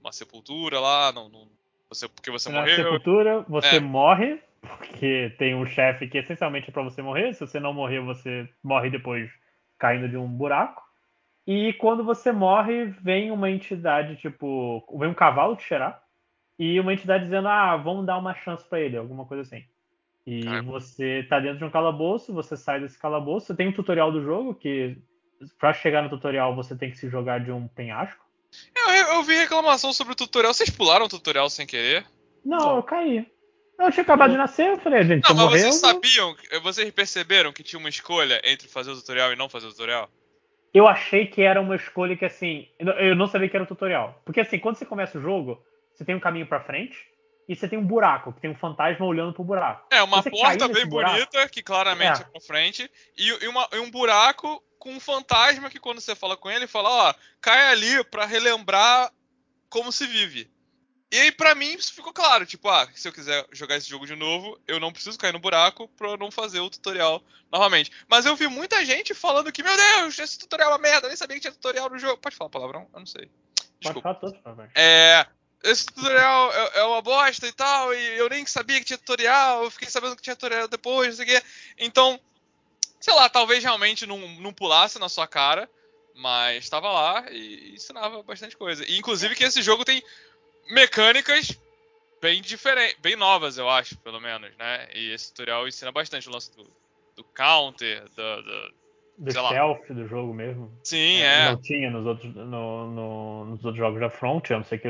numa 0.00 0.12
sepultura 0.12 0.80
lá, 0.80 1.12
num, 1.12 1.28
num- 1.28 1.48
você, 1.88 2.08
porque 2.08 2.30
você 2.30 2.50
Na 2.50 2.60
morreu, 2.60 2.76
sepultura, 2.76 3.40
você 3.48 3.76
É. 3.76 3.80
morre, 3.80 4.38
porque 4.60 5.34
tem 5.38 5.54
um 5.54 5.64
chefe 5.66 6.06
que 6.08 6.18
essencialmente 6.18 6.68
é 6.68 6.72
pra 6.72 6.82
você 6.82 7.00
morrer. 7.00 7.32
Se 7.32 7.40
você 7.40 7.58
não 7.58 7.72
morrer, 7.72 8.00
você 8.00 8.48
morre 8.62 8.90
depois 8.90 9.30
caindo 9.78 10.08
de 10.08 10.16
um 10.16 10.26
buraco. 10.28 10.82
E 11.46 11.72
quando 11.74 12.04
você 12.04 12.30
morre, 12.30 12.86
vem 13.00 13.30
uma 13.30 13.50
entidade, 13.50 14.16
tipo. 14.16 14.84
Vem 14.98 15.08
um 15.08 15.14
cavalo 15.14 15.56
te 15.56 15.62
cheirar. 15.62 16.02
E 16.58 16.78
uma 16.78 16.92
entidade 16.92 17.24
dizendo, 17.24 17.48
ah, 17.48 17.76
vamos 17.76 18.04
dar 18.04 18.18
uma 18.18 18.34
chance 18.34 18.68
pra 18.68 18.80
ele, 18.80 18.96
alguma 18.98 19.24
coisa 19.24 19.42
assim. 19.42 19.64
E 20.26 20.42
Caramba. 20.44 20.72
você 20.72 21.24
tá 21.28 21.40
dentro 21.40 21.58
de 21.58 21.64
um 21.64 21.70
calabouço, 21.70 22.34
você 22.34 22.54
sai 22.56 22.80
desse 22.80 22.98
calabouço. 22.98 23.54
Tem 23.56 23.68
um 23.68 23.72
tutorial 23.72 24.12
do 24.12 24.22
jogo 24.22 24.54
que, 24.54 24.98
pra 25.58 25.72
chegar 25.72 26.02
no 26.02 26.10
tutorial, 26.10 26.54
você 26.54 26.76
tem 26.76 26.90
que 26.90 26.98
se 26.98 27.08
jogar 27.08 27.40
de 27.40 27.50
um 27.50 27.66
penhasco. 27.68 28.27
Eu, 28.74 28.90
eu- 28.94 29.06
eu 29.14 29.22
vi 29.22 29.34
reclamação 29.34 29.92
sobre 29.92 30.12
o 30.12 30.16
tutorial. 30.16 30.54
Vocês 30.54 30.70
pularam 30.70 31.06
o 31.06 31.08
tutorial 31.08 31.48
sem 31.50 31.66
querer? 31.66 32.06
Não, 32.44 32.76
eu 32.76 32.82
caí. 32.82 33.26
Eu 33.78 33.92
tinha 33.92 34.02
acabado 34.02 34.30
de 34.32 34.36
nascer, 34.36 34.66
eu 34.66 34.78
falei, 34.80 35.04
gente, 35.04 35.22
Não, 35.22 35.30
eu 35.30 35.50
mas 35.50 35.60
vocês 35.62 35.74
sabiam, 35.76 36.34
vocês 36.62 36.90
perceberam 36.90 37.52
que 37.52 37.62
tinha 37.62 37.78
uma 37.78 37.88
escolha 37.88 38.40
entre 38.44 38.66
fazer 38.66 38.90
o 38.90 38.96
tutorial 38.96 39.32
e 39.32 39.36
não 39.36 39.48
fazer 39.48 39.66
o 39.66 39.70
tutorial? 39.70 40.08
eu 40.74 40.86
achei 40.86 41.26
que 41.26 41.42
era 41.42 41.60
uma 41.60 41.74
escolha 41.74 42.14
que, 42.16 42.24
assim, 42.24 42.68
eu 42.78 43.16
não 43.16 43.26
sabia 43.26 43.48
que 43.48 43.56
era 43.56 43.64
um 43.64 43.66
tutorial. 43.66 44.20
Porque, 44.24 44.40
assim, 44.40 44.58
quando 44.58 44.76
você 44.76 44.84
começa 44.84 45.18
o 45.18 45.20
jogo, 45.22 45.60
você 45.94 46.04
tem 46.04 46.14
um 46.14 46.20
caminho 46.20 46.46
para 46.46 46.60
frente 46.62 46.96
e 47.48 47.56
você 47.56 47.66
tem 47.66 47.78
um 47.78 47.84
buraco, 47.84 48.32
que 48.32 48.40
tem 48.40 48.50
um 48.50 48.54
fantasma 48.54 49.06
olhando 49.06 49.32
pro 49.32 49.42
buraco. 49.42 49.86
É, 49.90 50.02
uma 50.02 50.22
porta 50.22 50.68
bem 50.68 50.86
buraco, 50.86 51.14
bonita, 51.14 51.48
que 51.48 51.62
claramente 51.62 52.20
é, 52.20 52.24
é 52.24 52.28
pra 52.28 52.40
frente, 52.40 52.88
e, 53.16 53.28
e, 53.28 53.48
uma, 53.48 53.66
e, 53.72 53.78
um 53.78 53.90
buraco 53.90 54.62
com 54.78 54.92
um 54.92 55.00
fantasma 55.00 55.70
que 55.70 55.78
quando 55.78 56.00
você 56.00 56.14
fala 56.14 56.36
com 56.36 56.50
ele, 56.50 56.66
fala, 56.66 56.88
ó, 56.88 57.14
cai 57.40 57.70
ali 57.70 58.02
para 58.04 58.24
relembrar 58.24 59.12
como 59.68 59.92
se 59.92 60.06
vive. 60.06 60.50
E 61.10 61.18
aí, 61.18 61.32
pra 61.32 61.54
mim, 61.54 61.72
isso 61.72 61.94
ficou 61.94 62.12
claro. 62.12 62.44
Tipo, 62.44 62.68
ah, 62.68 62.86
se 62.94 63.08
eu 63.08 63.12
quiser 63.12 63.46
jogar 63.52 63.76
esse 63.76 63.88
jogo 63.88 64.06
de 64.06 64.14
novo, 64.14 64.60
eu 64.66 64.78
não 64.78 64.92
preciso 64.92 65.18
cair 65.18 65.32
no 65.32 65.38
buraco 65.38 65.88
pra 65.96 66.16
não 66.18 66.30
fazer 66.30 66.60
o 66.60 66.68
tutorial 66.68 67.22
novamente. 67.50 67.90
Mas 68.06 68.26
eu 68.26 68.36
vi 68.36 68.46
muita 68.46 68.84
gente 68.84 69.14
falando 69.14 69.50
que, 69.50 69.62
meu 69.62 69.74
Deus, 69.74 70.18
esse 70.18 70.38
tutorial 70.38 70.70
é 70.70 70.72
uma 70.74 70.78
merda, 70.78 71.06
eu 71.06 71.08
nem 71.08 71.16
sabia 71.16 71.36
que 71.36 71.42
tinha 71.42 71.52
tutorial 71.52 71.88
no 71.88 71.98
jogo. 71.98 72.18
Pode 72.18 72.36
falar 72.36 72.50
palavrão? 72.50 72.86
Eu 72.92 73.00
não 73.00 73.06
sei. 73.06 73.30
Desculpa. 73.80 74.14
Pode 74.14 74.20
falar 74.20 74.54
tudo, 74.54 74.70
É. 74.74 75.26
Esse 75.64 75.86
tutorial 75.86 76.52
é, 76.52 76.78
é, 76.78 76.84
uma 76.84 77.02
bosta 77.02 77.48
e 77.48 77.52
tal, 77.52 77.92
e 77.92 78.18
eu 78.18 78.28
nem 78.28 78.46
sabia 78.46 78.78
que 78.78 78.84
tinha 78.84 78.98
tutorial, 78.98 79.64
eu 79.64 79.70
fiquei 79.72 79.90
sabendo 79.90 80.14
que 80.14 80.22
tinha 80.22 80.36
tutorial 80.36 80.68
depois, 80.68 81.08
não 81.08 81.24
sei 81.24 81.24
o 81.24 81.40
quê. 81.40 81.46
Então, 81.78 82.20
sei 83.00 83.14
lá, 83.14 83.28
talvez 83.28 83.62
realmente 83.62 84.06
não, 84.06 84.18
não 84.40 84.52
pulasse 84.52 84.98
na 84.98 85.08
sua 85.08 85.26
cara, 85.26 85.68
mas 86.14 86.64
estava 86.64 86.90
lá 86.90 87.26
e 87.30 87.74
ensinava 87.74 88.22
bastante 88.22 88.56
coisa. 88.56 88.84
E, 88.88 88.98
inclusive 88.98 89.34
que 89.34 89.44
esse 89.44 89.62
jogo 89.62 89.84
tem 89.84 90.02
mecânicas 90.70 91.58
bem 92.20 92.42
diferentes, 92.42 92.98
bem 93.00 93.16
novas, 93.16 93.58
eu 93.58 93.68
acho, 93.68 93.96
pelo 93.98 94.20
menos, 94.20 94.50
né? 94.56 94.88
E 94.94 95.12
esse 95.12 95.32
tutorial 95.32 95.68
ensina 95.68 95.92
bastante 95.92 96.28
o 96.28 96.32
lance 96.32 96.54
do, 96.56 96.64
do 97.16 97.24
counter, 97.24 98.02
do, 98.10 98.42
do, 98.42 98.74
do 99.18 99.30
stealth 99.30 99.86
do 99.88 100.06
jogo 100.06 100.34
mesmo. 100.34 100.72
Sim, 100.82 101.18
é. 101.18 101.46
é. 101.46 101.50
Não 101.50 101.60
tinha 101.60 101.90
nos 101.90 102.06
outros, 102.06 102.34
no, 102.34 102.90
no, 102.90 103.44
nos 103.44 103.64
outros 103.64 103.76
jogos 103.76 104.00
da 104.00 104.10
Front, 104.10 104.50
eu 104.50 104.58
não 104.58 104.64
sei 104.64 104.78
que 104.78 104.88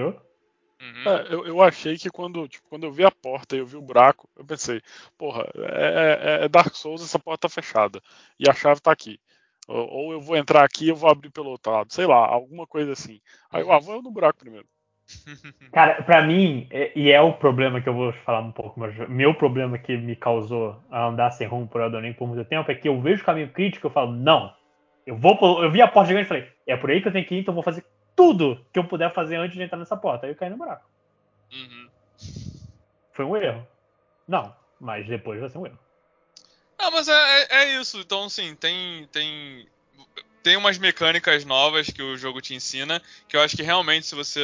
Uhum. 0.80 1.10
É, 1.10 1.34
eu, 1.34 1.46
eu, 1.46 1.62
achei 1.62 1.98
que 1.98 2.08
quando, 2.08 2.46
tipo, 2.46 2.68
quando 2.68 2.84
eu 2.84 2.92
vi 2.92 3.04
a 3.04 3.10
porta 3.10 3.56
e 3.56 3.58
eu 3.58 3.66
vi 3.66 3.76
o 3.76 3.82
buraco, 3.82 4.28
eu 4.36 4.44
pensei, 4.44 4.80
porra, 5.16 5.48
é, 5.56 6.40
é, 6.42 6.44
é, 6.44 6.48
Dark 6.48 6.74
Souls, 6.74 7.02
essa 7.02 7.18
porta 7.18 7.48
tá 7.48 7.54
fechada. 7.54 8.00
E 8.38 8.48
a 8.48 8.54
chave 8.54 8.80
tá 8.80 8.92
aqui. 8.92 9.18
Ou, 9.66 9.88
ou, 9.88 10.12
eu 10.12 10.20
vou 10.20 10.36
entrar 10.36 10.64
aqui 10.64 10.86
e 10.86 10.88
eu 10.88 10.96
vou 10.96 11.10
abrir 11.10 11.30
pelo 11.30 11.50
outro 11.50 11.72
lado. 11.72 11.92
Sei 11.92 12.06
lá, 12.06 12.26
alguma 12.26 12.66
coisa 12.66 12.92
assim. 12.92 13.20
Aí 13.50 13.62
eu 13.62 13.72
ah, 13.72 13.78
vou 13.78 14.00
no 14.00 14.10
buraco 14.10 14.38
primeiro. 14.38 14.66
Cara, 15.72 16.02
pra 16.02 16.22
mim, 16.22 16.68
e 16.94 17.10
é 17.10 17.20
o 17.20 17.32
problema 17.34 17.80
que 17.80 17.88
eu 17.88 17.94
vou 17.94 18.12
falar 18.24 18.40
um 18.40 18.52
pouco, 18.52 18.78
mas 18.80 18.96
meu 19.08 19.34
problema 19.34 19.78
que 19.78 19.96
me 19.96 20.16
causou 20.16 20.82
a 20.90 21.06
andar 21.06 21.30
sem 21.32 21.46
rumo 21.46 21.66
por 21.66 21.80
Elden 21.80 22.14
por 22.14 22.26
muito 22.26 22.44
tempo 22.44 22.70
é 22.70 22.74
que 22.74 22.88
eu 22.88 23.00
vejo 23.00 23.22
o 23.22 23.26
caminho 23.26 23.50
crítico 23.50 23.86
e 23.86 23.88
eu 23.88 23.92
falo, 23.92 24.12
não, 24.12 24.52
eu 25.06 25.16
vou, 25.16 25.62
eu 25.62 25.70
vi 25.70 25.82
a 25.82 25.88
porta 25.88 26.08
gigante 26.08 26.26
e 26.26 26.28
falei, 26.28 26.48
é 26.66 26.76
por 26.76 26.90
aí 26.90 27.02
que 27.02 27.08
eu 27.08 27.12
tenho 27.12 27.26
que 27.26 27.34
ir, 27.34 27.40
então 27.40 27.52
eu 27.52 27.56
vou 27.56 27.62
fazer 27.62 27.84
tudo 28.18 28.60
que 28.72 28.78
eu 28.80 28.84
puder 28.84 29.14
fazer 29.14 29.36
antes 29.36 29.56
de 29.56 29.62
entrar 29.62 29.78
nessa 29.78 29.96
porta. 29.96 30.26
Aí 30.26 30.32
eu 30.32 30.36
caí 30.36 30.50
no 30.50 30.56
buraco. 30.56 30.84
Uhum. 31.52 31.88
Foi 33.12 33.24
um 33.24 33.36
erro. 33.36 33.64
Não, 34.26 34.52
mas 34.80 35.06
depois 35.06 35.38
vai 35.38 35.48
ser 35.48 35.58
um 35.58 35.66
erro. 35.66 35.78
Ah, 36.76 36.90
mas 36.90 37.06
é, 37.06 37.12
é, 37.12 37.46
é 37.50 37.80
isso. 37.80 38.00
Então, 38.00 38.24
assim, 38.24 38.56
tem, 38.56 39.06
tem 39.12 39.68
tem 40.42 40.56
umas 40.56 40.78
mecânicas 40.78 41.44
novas 41.44 41.90
que 41.90 42.02
o 42.02 42.16
jogo 42.16 42.40
te 42.40 42.54
ensina, 42.54 43.00
que 43.28 43.36
eu 43.36 43.40
acho 43.40 43.56
que 43.56 43.62
realmente, 43.62 44.06
se 44.06 44.16
você 44.16 44.40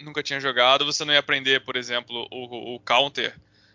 nunca 0.00 0.22
tinha 0.22 0.38
jogado, 0.38 0.84
você 0.84 1.04
não 1.04 1.12
ia 1.12 1.18
aprender, 1.18 1.64
por 1.64 1.74
exemplo, 1.74 2.28
o, 2.30 2.76
o 2.76 2.80
counter, 2.80 3.34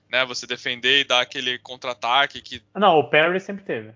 né? 0.09 0.23
Você 0.25 0.47
defender 0.47 1.01
e 1.01 1.03
dar 1.03 1.19
aquele 1.19 1.59
contra-ataque 1.59 2.41
que. 2.41 2.61
Não, 2.73 2.97
o 2.97 3.09
parry 3.09 3.41
sempre 3.41 3.65
teve. 3.65 3.93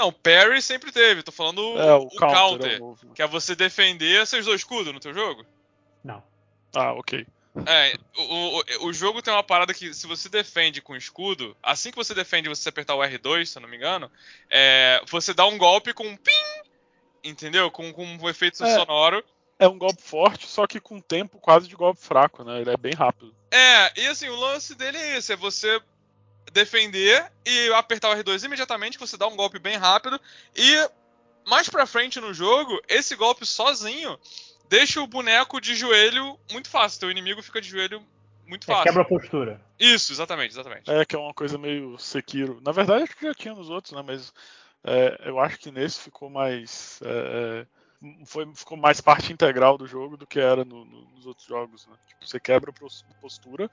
Não, 0.00 0.08
o 0.08 0.12
parry 0.12 0.62
sempre 0.62 0.90
teve. 0.90 1.22
Tô 1.22 1.30
falando 1.30 1.60
é, 1.78 1.94
o, 1.94 2.04
o 2.04 2.08
counter, 2.16 2.80
counter 2.80 3.10
é 3.10 3.14
que 3.14 3.20
é 3.20 3.26
você 3.26 3.54
defender. 3.54 4.26
Você 4.26 4.38
usou 4.38 4.54
escudo 4.54 4.94
no 4.94 4.98
teu 4.98 5.12
jogo? 5.12 5.44
Não. 6.02 6.22
Ah, 6.74 6.94
ok. 6.94 7.26
É, 7.66 7.98
o, 8.16 8.22
o, 8.22 8.86
o 8.86 8.92
jogo 8.94 9.20
tem 9.20 9.34
uma 9.34 9.42
parada 9.42 9.74
que 9.74 9.92
se 9.92 10.06
você 10.06 10.30
defende 10.30 10.80
com 10.80 10.96
escudo, 10.96 11.54
assim 11.62 11.90
que 11.90 11.98
você 11.98 12.14
defende 12.14 12.48
você 12.48 12.70
apertar 12.70 12.94
o 12.94 13.00
R2, 13.00 13.44
se 13.44 13.58
eu 13.58 13.62
não 13.62 13.68
me 13.68 13.76
engano, 13.76 14.10
é, 14.48 15.02
você 15.06 15.34
dá 15.34 15.44
um 15.46 15.58
golpe 15.58 15.92
com 15.92 16.04
um 16.04 16.16
ping, 16.16 16.70
entendeu? 17.22 17.70
Com, 17.70 17.92
com 17.92 18.06
um 18.06 18.28
efeito 18.30 18.64
é. 18.64 18.74
sonoro 18.74 19.22
é 19.58 19.68
um 19.68 19.76
golpe 19.76 20.00
forte, 20.00 20.46
só 20.46 20.66
que 20.66 20.80
com 20.80 20.98
tempo 20.98 21.38
quase 21.38 21.68
de 21.68 21.76
golpe 21.76 22.00
fraco, 22.00 22.42
né? 22.42 22.62
Ele 22.62 22.70
é 22.70 22.76
bem 22.78 22.94
rápido. 22.94 23.34
É, 23.50 24.00
e 24.00 24.06
assim, 24.06 24.30
o 24.30 24.36
lance 24.36 24.74
dele 24.74 24.96
é 24.96 25.18
esse, 25.18 25.34
é 25.34 25.36
você 25.36 25.78
defender 26.52 27.30
e 27.46 27.72
apertar 27.72 28.10
o 28.10 28.16
R2 28.16 28.44
imediatamente, 28.44 28.98
que 28.98 29.06
você 29.06 29.16
dá 29.16 29.26
um 29.26 29.36
golpe 29.36 29.58
bem 29.58 29.76
rápido. 29.76 30.20
E 30.56 30.90
mais 31.46 31.68
pra 31.68 31.86
frente 31.86 32.20
no 32.20 32.34
jogo, 32.34 32.80
esse 32.88 33.16
golpe 33.16 33.46
sozinho 33.46 34.18
deixa 34.68 35.00
o 35.00 35.06
boneco 35.06 35.60
de 35.60 35.74
joelho 35.74 36.38
muito 36.50 36.68
fácil. 36.68 37.00
Teu 37.00 37.10
inimigo 37.10 37.42
fica 37.42 37.60
de 37.60 37.68
joelho 37.68 38.04
muito 38.46 38.64
é, 38.64 38.66
fácil. 38.66 38.82
É, 38.82 38.84
quebra 38.84 39.02
a 39.02 39.04
postura. 39.06 39.60
Isso, 39.78 40.12
exatamente, 40.12 40.52
exatamente. 40.52 40.90
É, 40.90 41.04
que 41.04 41.16
é 41.16 41.18
uma 41.18 41.34
coisa 41.34 41.58
meio 41.58 41.98
Sekiro. 41.98 42.60
Na 42.64 42.72
verdade, 42.72 43.04
acho 43.04 43.16
que 43.16 43.26
já 43.26 43.34
tinha 43.34 43.54
nos 43.54 43.70
outros, 43.70 43.92
né? 43.92 44.02
Mas 44.06 44.32
é, 44.84 45.20
eu 45.24 45.38
acho 45.38 45.58
que 45.58 45.70
nesse 45.70 46.00
ficou 46.00 46.30
mais. 46.30 47.00
É, 47.04 47.66
é 47.66 47.80
foi, 48.24 48.50
ficou 48.54 48.78
mais 48.78 49.00
parte 49.00 49.32
integral 49.32 49.76
do 49.76 49.86
jogo 49.86 50.16
do 50.16 50.26
que 50.26 50.40
era 50.40 50.64
no, 50.64 50.84
no, 50.84 51.02
nos 51.10 51.26
outros 51.26 51.46
jogos. 51.46 51.86
Né? 51.86 51.94
Tipo, 52.08 52.26
você 52.26 52.40
quebra 52.40 52.70
a 52.70 53.20
postura 53.20 53.70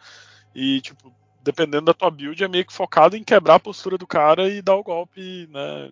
e, 0.53 0.81
tipo, 0.81 1.13
dependendo 1.47 1.85
da 1.85 1.93
tua 1.93 2.11
build, 2.11 2.43
é 2.43 2.47
meio 2.47 2.65
que 2.65 2.73
focado 2.73 3.15
em 3.15 3.23
quebrar 3.23 3.55
a 3.55 3.59
postura 3.59 3.97
do 3.97 4.05
cara 4.05 4.49
e 4.49 4.61
dar 4.61 4.75
o 4.75 4.83
golpe, 4.83 5.47
né? 5.47 5.91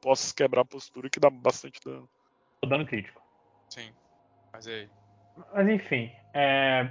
Posso 0.00 0.34
quebrar 0.34 0.62
a 0.62 0.64
postura 0.64 1.10
que 1.10 1.20
dá 1.20 1.28
bastante 1.28 1.78
dano. 1.84 2.08
Dano 2.66 2.86
crítico. 2.86 3.20
Sim. 3.68 3.92
Mas 4.52 4.66
aí. 4.66 4.88
Mas 5.52 5.68
enfim, 5.68 6.10
é, 6.32 6.90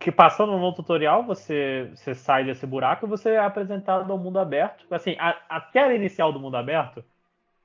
que 0.00 0.10
passando 0.10 0.56
no 0.56 0.74
tutorial, 0.74 1.24
você, 1.24 1.90
você 1.94 2.14
sai 2.14 2.44
desse 2.44 2.66
buraco 2.66 3.04
e 3.04 3.08
você 3.08 3.30
é 3.30 3.38
apresentado 3.38 4.10
ao 4.10 4.18
mundo 4.18 4.38
aberto. 4.38 4.86
Assim, 4.90 5.14
a, 5.18 5.38
a 5.48 5.60
tela 5.60 5.94
inicial 5.94 6.32
do 6.32 6.40
mundo 6.40 6.56
aberto 6.56 7.04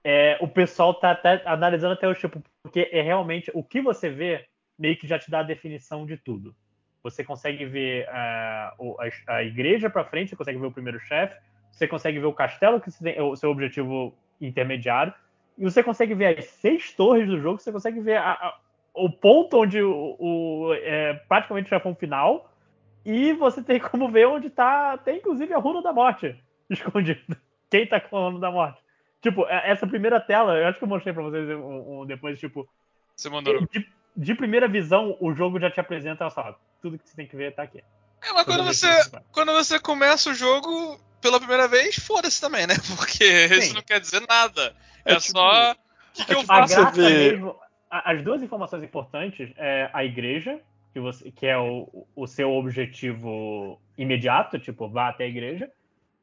é, 0.04 0.38
o 0.42 0.48
pessoal 0.48 0.94
tá 0.94 1.12
até 1.12 1.42
analisando 1.46 1.94
até 1.94 2.08
o 2.08 2.14
tipo, 2.14 2.44
porque 2.62 2.90
é 2.92 3.02
realmente 3.02 3.50
o 3.54 3.64
que 3.64 3.82
você 3.82 4.10
vê 4.10 4.46
meio 4.78 4.98
que 4.98 5.08
já 5.08 5.18
te 5.18 5.32
dá 5.32 5.40
a 5.40 5.44
definição 5.44 6.06
de 6.06 6.18
tudo. 6.18 6.54
Você 7.12 7.24
consegue 7.24 7.66
ver 7.66 8.08
uh, 8.08 8.96
a, 9.00 9.36
a, 9.36 9.44
igreja 9.44 9.90
para 9.90 10.04
frente, 10.04 10.30
você 10.30 10.36
consegue 10.36 10.60
ver 10.60 10.68
o 10.68 10.72
primeiro 10.72 11.00
chefe, 11.00 11.36
você 11.72 11.88
consegue 11.88 12.20
ver 12.20 12.26
o 12.26 12.34
castelo 12.34 12.82
que 12.82 12.90
é 13.10 13.22
o 13.22 13.36
seu 13.36 13.50
objetivo 13.50 14.14
intermediário, 14.42 15.14
e 15.58 15.64
você 15.64 15.82
consegue 15.82 16.14
ver 16.14 16.38
as 16.38 16.46
seis 16.46 16.92
torres 16.94 17.28
do 17.28 17.40
jogo, 17.40 17.60
você 17.60 17.72
consegue 17.72 18.00
ver 18.00 18.18
a, 18.18 18.32
a, 18.32 18.60
o 18.94 19.10
ponto 19.10 19.62
onde 19.62 19.82
o, 19.82 20.16
o 20.20 20.74
é, 20.74 21.14
praticamente 21.28 21.68
o 21.68 21.70
chefão 21.70 21.96
final, 21.96 22.52
e 23.06 23.32
você 23.34 23.64
tem 23.64 23.80
como 23.80 24.10
ver 24.10 24.28
onde 24.28 24.50
tá, 24.50 24.98
tem 24.98 25.18
inclusive 25.18 25.54
a 25.54 25.58
runa 25.58 25.82
da 25.82 25.94
morte 25.94 26.36
escondida. 26.70 27.38
Quem 27.70 27.88
tá 27.88 28.00
com 28.00 28.18
a 28.18 28.22
runa 28.22 28.40
da 28.40 28.52
morte? 28.52 28.82
Tipo, 29.22 29.46
é, 29.48 29.72
essa 29.72 29.88
primeira 29.88 30.20
tela, 30.20 30.58
eu 30.58 30.68
acho 30.68 30.78
que 30.78 30.84
eu 30.84 30.90
mostrei 30.90 31.14
pra 31.14 31.24
vocês 31.24 31.50
um, 31.50 32.02
um 32.02 32.06
depois, 32.06 32.40
tipo. 32.40 32.68
Você 33.16 33.30
mandou. 33.30 33.60
De, 33.72 33.88
de, 34.16 34.36
primeira 34.36 34.68
visão, 34.68 35.18
o 35.20 35.34
jogo 35.34 35.60
já 35.60 35.72
te 35.72 35.80
apresenta, 35.80 36.30
só, 36.30 36.58
tudo 36.82 36.98
que 36.98 37.10
você 37.10 37.16
tem 37.16 37.28
que 37.28 37.36
ver 37.36 37.56
tá 37.56 37.64
aqui. 37.64 37.84
É, 38.22 38.34
mas 38.34 38.46
quando 38.46 38.64
você, 38.64 38.88
quando 39.32 39.52
você 39.54 39.80
começa 39.80 40.30
o 40.30 40.34
jogo 40.34 41.00
pela 41.22 41.40
primeira 41.40 41.68
vez, 41.68 41.96
foda-se 41.96 42.40
também, 42.40 42.68
né? 42.68 42.76
Porque 42.96 43.48
Sim. 43.50 43.56
isso 43.60 43.74
não 43.74 43.82
quer 43.82 44.00
dizer 44.00 44.22
nada. 44.28 44.76
É, 45.06 45.14
é 45.14 45.16
tipo, 45.18 45.38
só. 45.38 45.72
O 45.72 45.76
que, 46.14 46.26
que 46.26 46.32
é 46.32 46.36
eu 46.36 46.40
tipo, 46.40 46.48
faço? 46.48 46.92
ver? 46.92 47.34
Mesmo, 47.34 47.56
as 47.90 48.22
duas 48.24 48.42
informações 48.42 48.84
importantes 48.84 49.52
é 49.58 49.90
a 49.94 50.04
igreja, 50.04 50.60
que, 50.94 51.00
você, 51.00 51.32
que 51.32 51.46
é 51.46 51.58
o, 51.58 52.08
o 52.16 52.28
seu 52.28 52.52
objetivo 52.52 53.80
imediato, 53.98 54.60
tipo, 54.60 54.90
vá 54.90 55.10
até 55.10 55.26
a 55.26 55.28
igreja. 55.28 55.72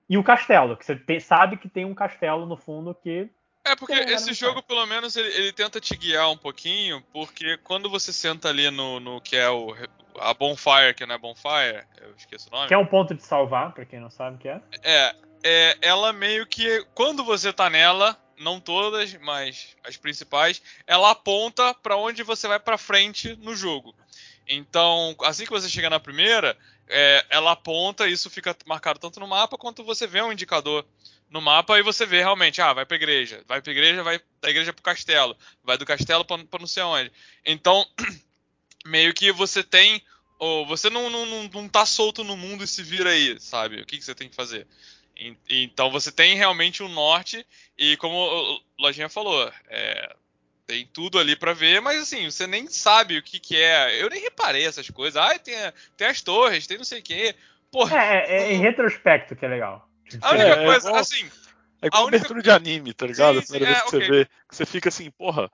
E 0.09 0.19
o 0.19 0.25
castelo, 0.25 0.77
que 0.77 0.85
você 0.85 0.97
te, 0.97 1.21
sabe 1.21 1.57
que 1.57 1.69
tem 1.69 1.85
um 1.85 1.95
castelo 1.95 2.45
no 2.45 2.57
fundo 2.57 2.95
que. 2.95 3.29
É, 3.67 3.75
porque 3.75 3.95
esse 3.95 4.35
jogo, 4.35 4.63
pelo 4.63 4.85
menos, 4.85 5.17
ele, 5.17 5.29
ele, 5.29 5.53
tenta 5.53 5.81
te 5.81 5.97
guiar 5.97 6.31
um 6.31 6.37
pouquinho, 6.37 7.03
porque 7.13 7.57
quando 7.59 7.89
você 7.89 8.13
senta 8.13 8.51
ali 8.51 8.71
no, 8.71 9.01
no 9.01 9.21
que 9.21 9.37
é 9.37 9.49
o. 9.49 9.75
A 10.19 10.33
Bonfire, 10.35 10.95
que 10.97 11.07
não 11.07 11.15
é 11.15 11.19
Bonfire, 11.19 11.85
eu 12.01 12.15
esqueço 12.17 12.49
o 12.49 12.53
nome. 12.53 12.69
Que 12.69 12.75
é 12.75 12.79
um 12.79 12.87
ponto 12.87 13.15
de 13.15 13.23
salvar, 13.23 13.73
pra 13.73 13.85
quem 13.85 14.01
não 14.01 14.11
sabe 14.11 14.37
o 14.37 14.39
que 14.39 14.49
é. 14.49 14.61
É, 14.83 15.15
é 15.43 15.79
ela 15.83 16.13
meio 16.13 16.47
que. 16.47 16.85
Quando 16.95 17.25
você 17.25 17.53
tá 17.53 17.69
nela, 17.69 18.17
não 18.39 18.61
todas, 18.61 19.15
mas 19.15 19.77
as 19.85 19.97
principais, 19.97 20.63
ela 20.87 21.11
aponta 21.11 21.75
para 21.75 21.97
onde 21.97 22.23
você 22.23 22.49
vai 22.49 22.61
para 22.61 22.79
frente 22.79 23.37
no 23.37 23.55
jogo. 23.55 23.95
Então, 24.47 25.17
assim 25.23 25.45
que 25.45 25.51
você 25.51 25.69
chega 25.69 25.89
na 25.89 25.99
primeira, 25.99 26.57
é, 26.89 27.25
ela 27.31 27.53
aponta, 27.53 28.07
isso 28.07 28.29
fica 28.29 28.55
marcado 28.67 28.99
tanto 28.99 29.19
no 29.19 29.27
mapa 29.27 29.57
quanto 29.57 29.83
você 29.83 30.07
vê 30.07 30.23
um 30.23 30.33
indicador 30.33 30.85
no 31.31 31.41
mapa 31.41 31.79
e 31.79 31.83
você 31.83 32.05
vê 32.05 32.19
realmente, 32.19 32.61
ah, 32.61 32.73
vai 32.73 32.85
pra 32.85 32.97
igreja, 32.97 33.43
vai 33.47 33.61
pra 33.61 33.73
igreja, 33.73 34.03
vai 34.03 34.21
da 34.41 34.51
igreja 34.51 34.73
pro 34.73 34.83
castelo, 34.83 35.37
vai 35.65 35.79
do 35.79 35.87
castelo 35.87 36.25
pra, 36.25 36.39
pra 36.39 36.61
não 36.61 36.67
sei 36.67 36.83
onde. 36.83 37.11
Então, 37.45 37.85
meio 38.85 39.13
que 39.15 39.33
você 39.33 39.63
tem. 39.63 40.03
Ou 40.39 40.67
você 40.67 40.91
não, 40.91 41.09
não, 41.09 41.25
não, 41.27 41.45
não 41.45 41.69
tá 41.69 41.87
solto 41.87 42.25
no 42.25 42.37
mundo 42.37 42.65
e 42.65 42.67
se 42.67 42.83
vira 42.83 43.11
aí, 43.11 43.39
sabe? 43.41 43.81
O 43.81 43.87
que, 43.87 43.97
que 43.99 44.05
você 44.05 44.15
tem 44.15 44.29
que 44.29 44.37
fazer? 44.37 44.67
então 45.49 45.93
você 45.93 46.11
tem 46.11 46.35
realmente 46.35 46.83
um 46.83 46.89
norte, 46.89 47.47
e 47.79 47.97
como 47.99 48.17
o 48.17 48.61
Lojinha 48.81 49.09
falou, 49.09 49.49
é, 49.69 50.13
Tem 50.67 50.87
tudo 50.93 51.19
ali 51.21 51.37
pra 51.37 51.53
ver, 51.53 51.81
mas 51.81 52.03
assim, 52.03 52.29
você 52.31 52.47
nem 52.47 52.67
sabe 52.69 53.19
o 53.19 53.23
que 53.23 53.39
que 53.39 53.57
é. 53.57 54.03
Eu 54.03 54.09
nem 54.11 54.21
reparei 54.21 54.67
essas 54.67 54.89
coisas. 54.91 55.17
Ai, 55.23 55.39
tem, 55.39 55.55
tem 55.97 56.07
as 56.09 56.21
torres, 56.23 56.67
tem 56.67 56.79
não 56.79 56.85
sei 56.85 56.99
o 57.01 57.03
quê. 57.03 57.35
Porra. 57.71 57.97
É, 57.97 58.17
é, 58.29 58.43
é 58.45 58.53
em 58.55 58.59
retrospecto 58.61 59.37
que 59.37 59.45
é 59.45 59.49
legal. 59.49 59.89
A 60.23 60.33
única 60.33 60.49
É, 60.51 60.63
é 60.63 60.65
coisa, 60.67 60.89
igual- 60.89 61.01
assim, 61.01 61.31
É 61.83 61.87
igual 61.87 62.03
A 62.03 62.07
única- 62.07 62.17
abertura 62.17 62.43
de 62.43 62.51
anime, 62.51 62.93
tá 62.95 63.07
ligado? 63.07 63.35
Sim, 63.35 63.39
a 63.41 63.43
primeira 63.43 63.67
sim, 63.67 63.73
vez 63.73 63.79
é, 63.79 63.83
que 63.85 63.91
você 63.91 63.97
ok. 63.99 64.09
vê, 64.09 64.25
que 64.49 64.57
você 64.57 64.67
fica 64.67 64.89
assim, 64.89 65.11
porra, 65.11 65.51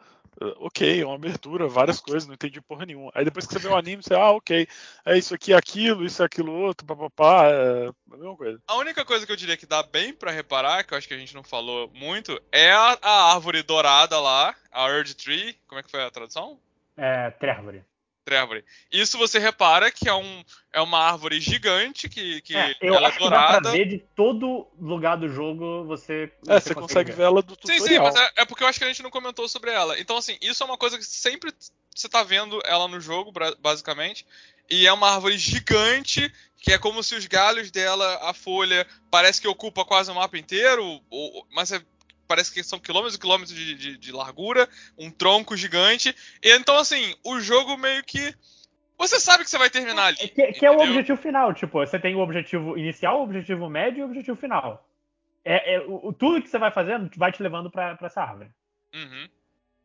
ok, 0.59 1.01
é 1.01 1.05
uma 1.05 1.15
abertura, 1.15 1.69
várias 1.69 2.01
coisas, 2.01 2.27
não 2.27 2.35
entendi 2.35 2.61
porra 2.61 2.87
nenhuma. 2.87 3.11
Aí 3.15 3.25
depois 3.25 3.47
que 3.47 3.53
você 3.53 3.59
vê 3.59 3.69
o 3.69 3.77
anime, 3.77 4.03
você, 4.03 4.15
ah, 4.15 4.31
ok, 4.31 4.67
é 5.05 5.19
isso 5.19 5.35
aqui, 5.35 5.53
aquilo, 5.53 6.05
isso, 6.05 6.23
aquilo, 6.23 6.53
outro, 6.53 6.87
papapá, 6.87 7.47
é 7.47 7.89
a 8.13 8.17
mesma 8.17 8.37
coisa. 8.37 8.63
a 8.67 8.77
única 8.77 9.05
coisa 9.05 9.27
que 9.27 9.33
eu 9.33 9.37
diria 9.37 9.57
que 9.57 9.67
dá 9.67 9.83
bem 9.83 10.13
pra 10.15 10.31
reparar, 10.31 10.85
que 10.85 10.95
eu 10.95 10.99
acho 10.99 11.07
que 11.07 11.15
a 11.15 11.19
gente 11.19 11.35
não 11.35 11.43
falou 11.43 11.91
muito, 11.95 12.41
é 12.51 12.73
a, 12.73 12.99
a 13.03 13.35
árvore 13.35 13.63
dourada 13.63 14.19
lá, 14.19 14.55
a 14.73 14.89
Earth 14.89 15.15
Tree. 15.15 15.55
Como 15.67 15.79
é 15.79 15.83
que 15.83 15.91
foi 15.91 16.03
a 16.03 16.11
tradução? 16.11 16.59
É, 16.97 17.31
Trevor. 18.31 18.49
Trevor. 18.61 18.65
Isso 18.93 19.19
você 19.19 19.39
repara 19.39 19.91
que 19.91 20.09
é, 20.09 20.15
um, 20.15 20.45
é 20.73 20.81
uma 20.81 20.99
árvore 21.01 21.41
gigante 21.41 22.09
que, 22.09 22.41
que 22.43 22.57
É, 22.57 22.77
eu 22.81 22.95
ela 22.95 23.07
é 23.07 23.09
acho 23.11 23.19
que 23.19 23.25
dá 23.25 23.31
pra 23.31 23.47
dourada. 23.59 23.73
ver 23.73 23.87
de 23.89 23.99
todo 23.99 24.69
lugar 24.81 25.17
do 25.17 25.29
jogo 25.29 25.85
você. 25.85 26.33
É, 26.47 26.61
você 26.61 26.75
consegue 26.75 27.11
ver 27.13 27.25
ela 27.25 27.43
do 27.43 27.55
Sim, 27.55 27.77
tutorial. 27.79 27.87
sim, 27.87 27.99
mas 27.99 28.15
é, 28.15 28.33
é 28.43 28.45
porque 28.45 28.63
eu 28.63 28.69
acho 28.69 28.79
que 28.79 28.85
a 28.85 28.89
gente 28.89 29.03
não 29.03 29.11
comentou 29.11 29.49
sobre 29.49 29.73
ela. 29.73 29.99
Então, 29.99 30.17
assim, 30.17 30.39
isso 30.41 30.63
é 30.63 30.67
uma 30.67 30.79
coisa 30.79 30.97
que 30.97 31.05
sempre 31.05 31.53
você 31.95 32.09
tá 32.09 32.23
vendo 32.23 32.61
ela 32.65 32.87
no 32.87 33.01
jogo, 33.01 33.33
basicamente. 33.59 34.25
E 34.71 34.87
é 34.87 34.93
uma 34.93 35.11
árvore 35.11 35.37
gigante, 35.37 36.33
que 36.57 36.73
é 36.73 36.79
como 36.79 37.03
se 37.03 37.17
os 37.17 37.27
galhos 37.27 37.73
dela, 37.73 38.21
a 38.23 38.33
folha, 38.33 38.87
parece 39.11 39.41
que 39.41 39.49
ocupa 39.49 39.85
quase 39.85 40.11
o 40.11 40.15
mapa 40.15 40.39
inteiro, 40.39 41.01
ou- 41.11 41.47
mas 41.51 41.73
é- 41.73 41.83
parece 42.31 42.53
que 42.55 42.63
são 42.63 42.79
quilômetros 42.79 43.17
e 43.17 43.19
quilômetros 43.21 43.53
de, 43.57 43.75
de- 43.75 43.99
de 43.99 44.13
largura, 44.13 44.69
um 44.97 45.11
tronco 45.11 45.57
gigante. 45.57 46.15
E 46.41 46.49
então, 46.57 46.77
assim, 46.79 47.13
o 47.25 47.41
jogo 47.41 47.77
meio 47.77 48.05
que. 48.05 48.33
Você 48.97 49.19
sabe 49.19 49.43
que 49.43 49.51
você 49.51 49.59
vai 49.59 49.69
terminar 49.69 50.05
ali. 50.07 50.19
É 50.21 50.29
que, 50.29 50.53
que 50.53 50.65
é 50.67 50.71
o 50.71 50.79
objetivo 50.79 51.21
final, 51.21 51.53
tipo, 51.53 51.79
você 51.79 51.99
tem 51.99 52.15
o 52.15 52.21
objetivo 52.21 52.79
inicial, 52.79 53.19
o 53.21 53.25
objetivo 53.25 53.69
médio 53.69 53.99
e 54.01 54.03
o 54.03 54.07
objetivo 54.07 54.37
final. 54.39 54.87
É, 55.45 55.75
é, 55.75 55.81
o, 55.81 56.13
tudo 56.13 56.41
que 56.41 56.49
você 56.49 56.59
vai 56.59 56.71
fazendo 56.71 57.11
vai 57.17 57.33
te 57.33 57.43
levando 57.43 57.69
pra, 57.71 57.97
pra 57.97 58.07
essa 58.07 58.23
árvore. 58.23 58.51
Uhum. 58.95 59.29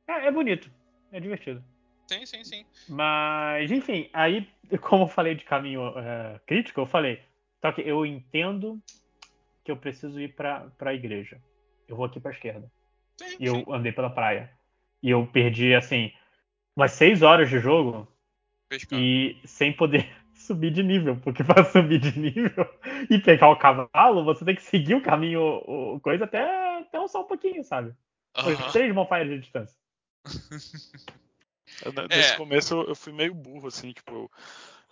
É, 0.08 0.28
é 0.28 0.32
bonito, 0.32 0.70
é 1.12 1.20
divertido. 1.20 1.64
Sim, 2.08 2.26
sim, 2.26 2.44
sim. 2.44 2.66
Mas, 2.88 3.72
enfim, 3.72 4.10
aí, 4.14 4.48
como 4.82 5.06
eu 5.06 5.08
falei 5.08 5.34
de 5.34 5.44
caminho 5.46 5.82
é, 5.98 6.40
crítico, 6.46 6.82
eu 6.82 6.86
falei, 6.86 7.20
só 7.62 7.72
que 7.72 7.82
eu 7.82 8.06
entendo 8.06 8.80
que 9.64 9.72
eu 9.72 9.78
preciso 9.78 10.20
ir 10.20 10.36
pra, 10.36 10.68
pra 10.78 10.94
igreja. 10.94 11.42
Eu 11.88 11.96
vou 11.96 12.06
aqui 12.06 12.20
pra 12.20 12.32
esquerda. 12.32 12.72
Sim, 13.18 13.38
E 13.40 13.46
eu 13.46 13.56
sim. 13.56 13.66
andei 13.70 13.92
pela 13.92 14.10
praia. 14.10 14.52
E 15.02 15.10
eu 15.10 15.26
perdi, 15.28 15.74
assim, 15.76 16.12
umas 16.76 16.92
seis 16.92 17.22
horas 17.22 17.50
de 17.50 17.60
jogo 17.60 18.08
Pescando. 18.68 19.02
e 19.02 19.40
sem 19.46 19.72
poder 19.72 20.08
subir 20.34 20.72
de 20.72 20.84
nível, 20.84 21.16
porque 21.18 21.44
para 21.46 21.64
subir 21.66 22.00
de 22.00 22.18
nível 22.20 22.68
e 23.10 23.20
pegar 23.20 23.50
o 23.50 23.58
cavalo, 23.58 24.24
você 24.24 24.44
tem 24.44 24.56
que 24.56 24.64
seguir 24.64 24.96
o 24.96 25.02
caminho, 25.02 25.42
o, 25.42 25.96
o 25.96 26.00
coisa 26.00 26.26
até, 26.26 26.80
até 26.80 27.08
só 27.08 27.22
um 27.22 27.28
pouquinho, 27.28 27.64
sabe? 27.64 27.94
Foi 28.42 28.56
Aham. 28.56 28.72
três 28.72 28.94
bonfires 28.94 29.30
de 29.30 29.40
distância. 29.40 29.78
Eu, 31.84 31.94
né, 31.94 32.08
É. 32.10 32.18
Nesse 32.18 32.36
começo 32.36 32.74
eu, 32.74 32.90
eu 32.90 32.96
fui 32.96 33.14
meio 33.14 33.34
burro, 33.34 33.68
assim, 33.68 33.92
tipo, 33.92 34.32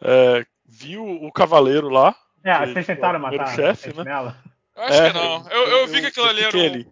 é, 0.01 0.45
vi 0.65 0.97
o, 0.97 1.25
o 1.25 1.31
cavaleiro 1.31 1.89
lá, 1.89 2.15
É, 2.43 2.65
vocês 2.65 2.85
tipo, 2.85 2.95
tentaram 2.95 3.15
é 3.15 3.19
o 3.19 3.21
matar 3.21 3.55
chefe, 3.55 3.93
né? 3.95 4.03
nela? 4.03 4.37
Eu 4.75 4.83
acho 4.83 5.01
É, 5.01 5.11
que 5.11 5.17
não. 5.17 5.49
Eu, 5.49 5.67
eu, 5.67 5.87
vi 5.87 6.01
que 6.01 6.07
aquilo 6.07 6.27
ali 6.27 6.41
era 6.41 6.57
um... 6.57 6.85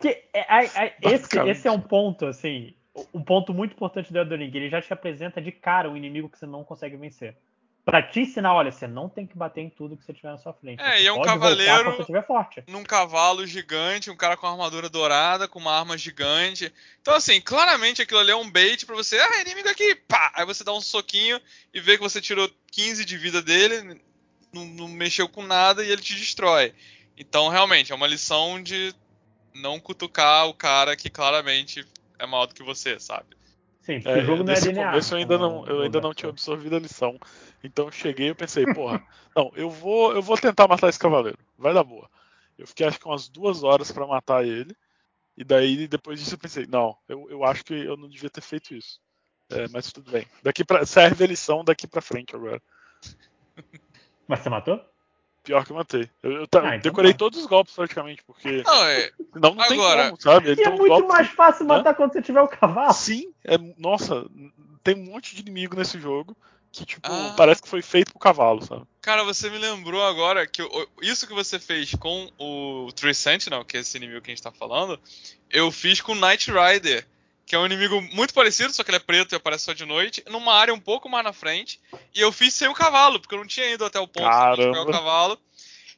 Que, 0.00 0.08
é, 0.32 0.64
é, 0.64 0.86
é, 0.86 0.96
esse, 1.02 1.38
esse 1.40 1.66
é 1.68 1.72
um 1.72 1.80
ponto, 1.80 2.26
assim, 2.26 2.74
um 3.12 3.22
ponto 3.22 3.52
muito 3.52 3.72
importante 3.72 4.12
do 4.12 4.18
Elden 4.18 4.38
Ring. 4.38 4.56
Ele 4.56 4.70
já 4.70 4.80
te 4.80 4.92
apresenta 4.92 5.40
de 5.40 5.50
cara 5.50 5.90
um 5.90 5.96
inimigo 5.96 6.28
que 6.28 6.38
você 6.38 6.46
não 6.46 6.64
consegue 6.64 6.96
vencer. 6.96 7.36
Pra 7.84 8.02
te 8.02 8.20
ensinar, 8.20 8.52
olha, 8.52 8.70
você 8.70 8.86
não 8.86 9.08
tem 9.08 9.26
que 9.26 9.34
bater 9.34 9.62
em 9.62 9.70
tudo 9.70 9.96
que 9.96 10.04
você 10.04 10.12
tiver 10.12 10.28
na 10.28 10.36
sua 10.36 10.52
frente. 10.52 10.78
É, 10.78 10.98
você 10.98 11.02
e 11.04 11.06
é 11.06 11.12
um 11.12 11.22
cavaleiro- 11.22 11.96
você 11.96 12.22
forte. 12.22 12.62
num 12.68 12.84
cavalo 12.84 13.46
gigante, 13.46 14.10
um 14.10 14.16
cara 14.16 14.36
com 14.36 14.46
armadura 14.46 14.90
dourada, 14.90 15.48
com 15.48 15.58
uma 15.58 15.72
arma 15.72 15.96
gigante. 15.96 16.70
Então, 17.00 17.14
assim, 17.14 17.40
claramente 17.40 18.02
aquilo 18.02 18.20
ali 18.20 18.30
é 18.30 18.36
um 18.36 18.50
bait 18.50 18.84
pra 18.84 18.94
você. 18.94 19.18
Ah, 19.18 19.40
inimigo 19.40 19.70
aqui! 19.70 19.94
Pá! 19.94 20.30
Aí 20.34 20.44
você 20.44 20.62
dá 20.62 20.72
um 20.74 20.82
soquinho 20.82 21.40
e 21.72 21.80
vê 21.80 21.96
que 21.96 22.02
você 22.02 22.20
tirou 22.20 22.50
15 22.70 23.06
de 23.06 23.16
vida 23.16 23.40
dele, 23.40 23.98
não, 24.52 24.64
não 24.66 24.88
mexeu 24.88 25.28
com 25.28 25.42
nada 25.42 25.84
e 25.84 25.90
ele 25.90 26.02
te 26.02 26.14
destrói. 26.14 26.74
Então, 27.16 27.48
realmente, 27.48 27.92
é 27.92 27.94
uma 27.94 28.06
lição 28.06 28.62
de 28.62 28.94
não 29.54 29.80
cutucar 29.80 30.46
o 30.46 30.54
cara 30.54 30.96
que 30.96 31.10
claramente 31.10 31.84
é 32.18 32.26
maior 32.26 32.46
do 32.46 32.54
que 32.54 32.62
você, 32.62 32.98
sabe? 32.98 33.36
Sim, 33.82 34.00
porque 34.00 34.18
É, 34.18 34.22
o 34.22 34.26
jogo 34.26 34.42
não 34.44 34.52
é 34.52 34.54
nesse 34.54 34.68
linear. 34.68 34.90
começo 34.90 35.14
eu 35.14 35.18
ainda 35.18 35.38
como 35.38 35.48
não, 35.48 35.66
eu 35.66 35.80
ainda 35.80 36.00
Dark 36.00 36.04
não 36.04 36.14
tinha 36.14 36.28
absorvido 36.28 36.76
a 36.76 36.80
lição. 36.80 37.18
Então 37.64 37.86
eu 37.86 37.92
cheguei 37.92 38.28
e 38.28 38.34
pensei, 38.34 38.64
porra, 38.74 39.02
não, 39.34 39.50
eu 39.54 39.70
vou, 39.70 40.12
eu 40.14 40.22
vou 40.22 40.36
tentar 40.36 40.68
matar 40.68 40.88
esse 40.88 40.98
cavaleiro. 40.98 41.38
Vai 41.56 41.72
dar 41.72 41.84
boa. 41.84 42.08
Eu 42.56 42.66
fiquei 42.66 42.86
acho 42.86 42.98
que 42.98 43.06
umas 43.06 43.28
duas 43.28 43.62
horas 43.62 43.90
pra 43.90 44.06
matar 44.06 44.44
ele. 44.44 44.76
E 45.36 45.44
daí 45.44 45.86
depois 45.86 46.18
disso 46.18 46.34
eu 46.34 46.38
pensei, 46.38 46.66
não, 46.66 46.96
eu, 47.08 47.28
eu 47.30 47.44
acho 47.44 47.64
que 47.64 47.72
eu 47.72 47.96
não 47.96 48.08
devia 48.08 48.28
ter 48.28 48.40
feito 48.40 48.74
isso. 48.74 49.00
É, 49.50 49.66
mas 49.68 49.90
tudo 49.92 50.10
bem. 50.10 50.26
Daqui 50.42 50.64
para 50.64 50.84
serve 50.84 51.24
a 51.24 51.26
lição 51.26 51.64
daqui 51.64 51.86
pra 51.86 52.02
frente 52.02 52.36
agora. 52.36 52.60
Mas 54.28 54.40
você 54.40 54.48
matou? 54.50 54.80
Pior 55.42 55.64
que 55.64 55.72
eu 55.72 55.76
matei. 55.76 56.10
Eu, 56.22 56.32
eu 56.32 56.42
Ah, 56.42 56.76
então 56.76 56.78
decorei 56.80 57.12
tá. 57.12 57.18
todos 57.18 57.40
os 57.40 57.46
golpes 57.46 57.74
praticamente, 57.74 58.22
porque 58.24 58.62
Não, 58.66 58.84
é. 58.84 59.10
senão 59.32 59.54
não 59.54 59.66
tem 59.68 59.78
Agora- 59.78 60.10
como, 60.10 60.20
sabe? 60.20 60.50
Ele 60.50 60.60
E 60.60 60.64
é 60.64 60.68
tem 60.68 60.78
muito 60.78 60.88
golpes 60.90 61.08
mais 61.08 61.28
fácil 61.30 61.64
matar 61.66 61.94
quando 61.94 62.12
você 62.12 62.20
tiver 62.20 62.42
o 62.42 62.48
cavalo. 62.48 62.92
Sim, 62.92 63.32
é, 63.44 63.56
nossa, 63.78 64.26
tem 64.84 64.94
um 64.94 65.04
monte 65.12 65.34
de 65.34 65.40
inimigo 65.40 65.74
nesse 65.74 65.98
jogo 65.98 66.36
que, 66.70 66.84
tipo, 66.84 67.08
Ah. 67.10 67.32
parece 67.34 67.62
que 67.62 67.68
foi 67.68 67.80
feito 67.80 68.10
pro 68.10 68.18
cavalo, 68.20 68.62
sabe? 68.62 68.82
Cara, 69.00 69.24
você 69.24 69.48
me 69.48 69.56
lembrou 69.56 70.04
agora 70.04 70.46
que 70.46 70.60
o- 70.62 70.88
isso 71.00 71.26
que 71.26 71.32
você 71.32 71.58
fez 71.58 71.94
com 71.94 72.30
o 72.38 72.92
Tree 72.94 73.14
Sentinel, 73.14 73.64
que 73.64 73.78
é 73.78 73.80
esse 73.80 73.96
inimigo 73.96 74.20
que 74.20 74.30
a 74.30 74.34
gente 74.34 74.42
tá 74.42 74.52
falando, 74.52 75.00
eu 75.50 75.70
fiz 75.72 76.02
com 76.02 76.12
o 76.12 76.14
Knight 76.14 76.50
Rider, 76.52 77.06
que 77.48 77.54
é 77.54 77.58
um 77.58 77.64
inimigo 77.64 78.02
muito 78.12 78.34
parecido, 78.34 78.72
só 78.72 78.84
que 78.84 78.90
ele 78.90 78.98
é 78.98 79.00
preto 79.00 79.32
e 79.32 79.36
aparece 79.36 79.64
só 79.64 79.72
de 79.72 79.86
noite, 79.86 80.22
numa 80.28 80.52
área 80.52 80.74
um 80.74 80.78
pouco 80.78 81.08
mais 81.08 81.24
na 81.24 81.32
frente, 81.32 81.80
e 82.14 82.20
eu 82.20 82.30
fiz 82.30 82.52
sem 82.52 82.68
o 82.68 82.74
cavalo, 82.74 83.18
porque 83.18 83.34
eu 83.34 83.38
não 83.38 83.46
tinha 83.46 83.66
ido 83.72 83.86
até 83.86 83.98
o 83.98 84.06
ponto 84.06 84.28
de 84.28 84.62
pegar 84.66 84.82
o 84.82 84.92
cavalo, 84.92 85.40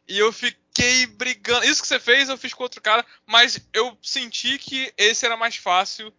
e 0.07 0.17
eu 0.17 0.33
fiquei 0.33 1.07
brigando. 1.07 1.67
Isso 1.67 1.83
que 1.83 1.89
você 1.89 1.99
fez, 1.99 2.29
eu 2.29 2.39
fiz 2.39 2.55
com 2.55 2.63
outro 2.63 2.81
cara, 2.81 3.05
mas 3.27 3.61
eu 3.73 3.99
senti 4.01 4.59
que 4.59 4.93
esse 4.97 5.27
era 5.27 5.37
mais 5.37 5.57
fácil 5.57 6.13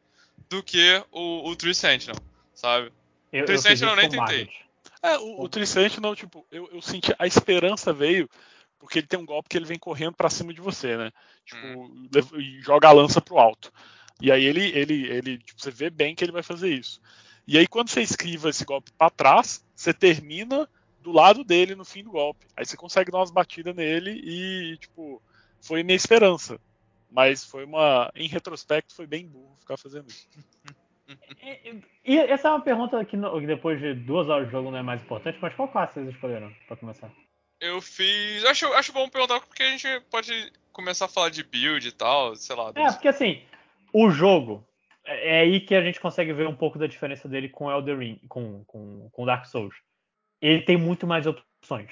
do 0.49 0.61
que 0.61 1.01
o, 1.11 1.49
o 1.49 1.55
Tree 1.55 1.73
Sentinel, 1.73 2.17
sabe? 2.53 2.91
Eu, 3.31 3.45
Tree 3.45 3.55
eu 3.55 3.61
fiz 3.61 3.79
Sentinel 3.79 3.95
isso 3.95 4.01
nem 4.01 4.09
tentei. 4.09 4.49
É, 5.01 5.17
o, 5.17 5.43
o 5.43 5.49
Tree 5.49 5.65
Sentinel, 5.65 6.13
tipo, 6.13 6.45
eu, 6.51 6.69
eu 6.73 6.81
senti 6.81 7.15
a 7.17 7.25
esperança 7.25 7.93
veio 7.93 8.29
porque 8.77 8.99
ele 8.99 9.07
tem 9.07 9.19
um 9.19 9.25
golpe 9.25 9.47
que 9.47 9.57
ele 9.57 9.65
vem 9.65 9.77
correndo 9.77 10.15
pra 10.15 10.29
cima 10.29 10.51
de 10.53 10.59
você, 10.59 10.97
né? 10.97 11.11
Tipo, 11.45 12.37
e 12.37 12.59
joga 12.61 12.89
a 12.89 12.91
lança 12.91 13.21
pro 13.21 13.37
alto. 13.37 13.71
E 14.21 14.31
aí 14.31 14.43
ele, 14.45 14.63
ele, 14.77 15.07
ele, 15.07 15.37
tipo, 15.39 15.59
você 15.59 15.71
vê 15.71 15.89
bem 15.89 16.13
que 16.15 16.23
ele 16.23 16.31
vai 16.31 16.43
fazer 16.43 16.69
isso. 16.73 17.01
E 17.47 17.57
aí 17.57 17.67
quando 17.67 17.89
você 17.89 18.01
esquiva 18.01 18.49
esse 18.49 18.63
golpe 18.63 18.91
pra 18.97 19.09
trás, 19.09 19.65
você 19.75 19.93
termina 19.93 20.69
do 21.01 21.11
lado 21.11 21.43
dele 21.43 21.75
no 21.75 21.83
fim 21.83 22.03
do 22.03 22.11
golpe. 22.11 22.45
Aí 22.55 22.65
você 22.65 22.77
consegue 22.77 23.11
dar 23.11 23.17
umas 23.17 23.31
batidas 23.31 23.75
nele 23.75 24.11
e, 24.23 24.77
tipo, 24.77 25.21
foi 25.59 25.81
minha 25.83 25.95
esperança. 25.95 26.59
Mas 27.09 27.43
foi 27.43 27.65
uma. 27.65 28.09
Em 28.15 28.27
retrospecto, 28.27 28.95
foi 28.95 29.05
bem 29.05 29.27
burro 29.27 29.55
ficar 29.59 29.77
fazendo 29.77 30.07
isso. 30.09 30.27
E, 31.43 31.81
e 32.05 32.17
essa 32.17 32.47
é 32.47 32.51
uma 32.51 32.61
pergunta 32.61 33.03
que, 33.03 33.17
no- 33.17 33.37
que 33.37 33.45
depois 33.45 33.77
de 33.81 33.93
duas 33.93 34.29
horas 34.29 34.45
de 34.45 34.51
jogo 34.53 34.71
não 34.71 34.77
é 34.77 34.81
mais 34.81 35.01
importante, 35.01 35.37
mas 35.41 35.53
qual 35.55 35.67
classe 35.67 35.95
vocês 35.95 36.07
escolheram 36.07 36.49
pra 36.67 36.77
começar? 36.77 37.11
Eu 37.59 37.81
fiz. 37.81 38.45
Acho, 38.45 38.67
acho 38.73 38.93
bom 38.93 39.09
perguntar 39.09 39.41
porque 39.41 39.61
a 39.61 39.71
gente 39.71 39.87
pode 40.09 40.53
começar 40.71 41.05
a 41.05 41.09
falar 41.09 41.29
de 41.29 41.43
build 41.43 41.85
e 41.85 41.91
tal, 41.91 42.33
sei 42.35 42.55
lá. 42.55 42.71
É, 42.75 42.91
porque 42.91 43.09
assim, 43.09 43.43
o 43.93 44.09
jogo, 44.09 44.65
é 45.05 45.37
é 45.37 45.39
aí 45.41 45.59
que 45.59 45.75
a 45.75 45.81
gente 45.81 45.99
consegue 45.99 46.33
ver 46.33 46.47
um 46.47 46.55
pouco 46.55 46.77
da 46.77 46.87
diferença 46.87 47.27
dele 47.27 47.49
com 47.49 47.71
Elden 47.71 47.97
Ring, 47.97 48.21
com, 48.27 48.63
com, 48.65 49.09
com 49.11 49.25
Dark 49.25 49.45
Souls. 49.45 49.75
Ele 50.41 50.61
tem 50.61 50.77
muito 50.77 51.05
mais 51.05 51.27
opções. 51.27 51.91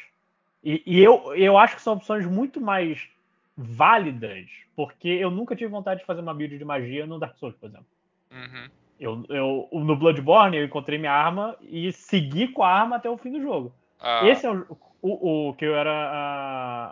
E, 0.63 0.81
e 0.85 0.99
eu, 0.99 1.33
eu 1.35 1.57
acho 1.57 1.75
que 1.75 1.81
são 1.81 1.93
opções 1.93 2.25
muito 2.25 2.59
mais 2.59 3.07
válidas, 3.55 4.47
porque 4.75 5.07
eu 5.07 5.29
nunca 5.29 5.55
tive 5.55 5.69
vontade 5.69 6.01
de 6.01 6.05
fazer 6.05 6.21
uma 6.21 6.33
build 6.33 6.57
de 6.57 6.65
magia 6.65 7.05
no 7.05 7.19
Dark 7.19 7.37
Souls, 7.37 7.55
por 7.55 7.67
exemplo. 7.67 7.87
Uhum. 8.31 8.69
Eu, 8.99 9.25
eu, 9.29 9.69
no 9.71 9.95
Bloodborne, 9.95 10.57
eu 10.57 10.65
encontrei 10.65 10.97
minha 10.97 11.11
arma 11.11 11.55
e 11.61 11.91
segui 11.93 12.49
com 12.49 12.63
a 12.63 12.69
arma 12.69 12.97
até 12.97 13.09
o 13.09 13.17
fim 13.17 13.31
do 13.31 13.41
jogo. 13.41 13.73
Ah, 13.99 14.27
Esse 14.27 14.45
é 14.45 14.51
o, 14.51 14.65
o, 15.01 15.49
o 15.49 15.53
que 15.53 15.65
eu 15.65 15.75
era 15.75 15.91
a, 15.91 16.85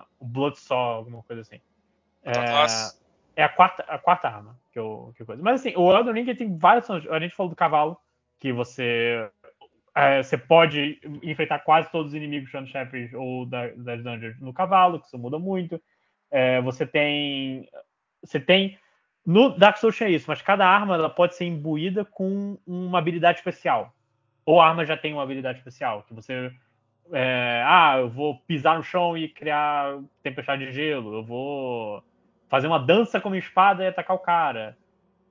a, 0.00 0.04
o 0.18 0.24
Bloodsaw, 0.24 0.96
alguma 0.96 1.22
coisa 1.22 1.42
assim. 1.42 1.60
É, 2.24 2.50
Nossa. 2.50 2.97
É 3.38 3.44
a 3.44 3.48
quarta, 3.48 3.84
a 3.86 3.96
quarta 3.96 4.28
arma 4.28 4.58
que 4.72 4.78
eu, 4.80 5.12
que 5.14 5.22
eu 5.22 5.26
coisa. 5.26 5.40
Mas 5.40 5.60
assim, 5.60 5.72
o 5.76 5.96
Elden 5.96 6.12
Ring 6.12 6.34
tem 6.34 6.58
vários. 6.58 6.90
A 6.90 7.20
gente 7.20 7.36
falou 7.36 7.48
do 7.48 7.54
cavalo, 7.54 7.96
que 8.40 8.52
você. 8.52 9.30
é, 9.94 10.20
você 10.20 10.36
pode 10.36 11.00
enfrentar 11.22 11.60
quase 11.60 11.88
todos 11.92 12.08
os 12.10 12.16
inimigos 12.16 12.50
dos 12.50 12.68
chefes 12.68 13.14
ou 13.14 13.46
da- 13.46 13.68
das 13.76 14.02
dungeons 14.02 14.40
no 14.40 14.52
cavalo, 14.52 14.98
que 14.98 15.06
isso 15.06 15.16
muda 15.16 15.38
muito. 15.38 15.80
É, 16.32 16.60
você 16.62 16.84
tem. 16.84 17.68
Você 18.24 18.40
tem 18.40 18.76
no 19.24 19.50
Dark 19.56 19.76
Souls 19.76 19.96
tinha 19.96 20.08
isso, 20.08 20.24
mas 20.26 20.42
cada 20.42 20.66
arma 20.66 20.96
ela 20.96 21.10
pode 21.10 21.36
ser 21.36 21.44
imbuída 21.44 22.04
com 22.04 22.58
uma 22.66 22.98
habilidade 22.98 23.38
especial. 23.38 23.94
Ou 24.44 24.60
a 24.60 24.66
arma 24.68 24.84
já 24.84 24.96
tem 24.96 25.12
uma 25.12 25.22
habilidade 25.22 25.58
especial, 25.58 26.02
que 26.02 26.12
você. 26.12 26.50
É, 27.12 27.62
ah, 27.64 27.98
eu 27.98 28.08
vou 28.10 28.36
pisar 28.48 28.76
no 28.76 28.82
chão 28.82 29.16
e 29.16 29.28
criar 29.28 29.96
tempestade 30.24 30.66
de 30.66 30.72
gelo. 30.72 31.14
Eu 31.14 31.22
vou 31.22 32.02
fazer 32.48 32.66
uma 32.66 32.78
dança 32.78 33.20
com 33.20 33.30
minha 33.30 33.40
espada 33.40 33.84
e 33.84 33.86
atacar 33.86 34.16
o 34.16 34.20
cara. 34.20 34.76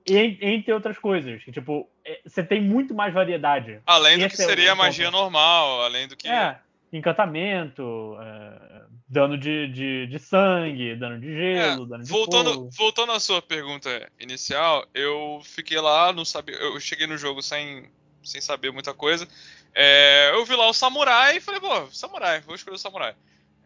E, 0.05 0.37
entre 0.41 0.71
outras 0.71 0.97
coisas. 0.97 1.41
Tipo, 1.43 1.89
é, 2.05 2.21
você 2.25 2.43
tem 2.43 2.61
muito 2.61 2.93
mais 2.93 3.13
variedade. 3.13 3.81
Além 3.85 4.17
do 4.17 4.25
Esse 4.25 4.37
que 4.37 4.41
é 4.43 4.45
seria 4.45 4.71
é 4.71 4.73
magia 4.73 5.11
normal, 5.11 5.81
além 5.81 6.07
do 6.07 6.15
que. 6.15 6.29
É, 6.29 6.57
encantamento, 6.93 8.17
é, 8.21 8.81
dano 9.07 9.37
de, 9.37 9.67
de, 9.67 10.07
de, 10.07 10.19
sangue, 10.19 10.95
dano 10.95 11.19
de 11.19 11.33
gelo, 11.35 11.83
é, 11.83 11.87
dano 11.89 12.03
de 12.03 12.09
voltando, 12.09 12.53
fogo. 12.53 12.69
Voltando 12.77 13.11
à 13.11 13.19
sua 13.19 13.41
pergunta 13.41 14.09
inicial, 14.19 14.85
eu 14.93 15.41
fiquei 15.43 15.79
lá, 15.79 16.13
não 16.13 16.23
sabia. 16.23 16.55
Eu 16.55 16.79
cheguei 16.79 17.07
no 17.07 17.17
jogo 17.17 17.41
sem, 17.41 17.89
sem 18.23 18.39
saber 18.39 18.71
muita 18.71 18.93
coisa. 18.93 19.27
É, 19.73 20.31
eu 20.33 20.45
vi 20.45 20.55
lá 20.55 20.67
o 20.67 20.73
samurai 20.73 21.37
e 21.37 21.41
falei, 21.41 21.59
pô, 21.59 21.87
samurai, 21.91 22.41
vou 22.41 22.55
escolher 22.55 22.75
o 22.75 22.79
samurai. 22.79 23.13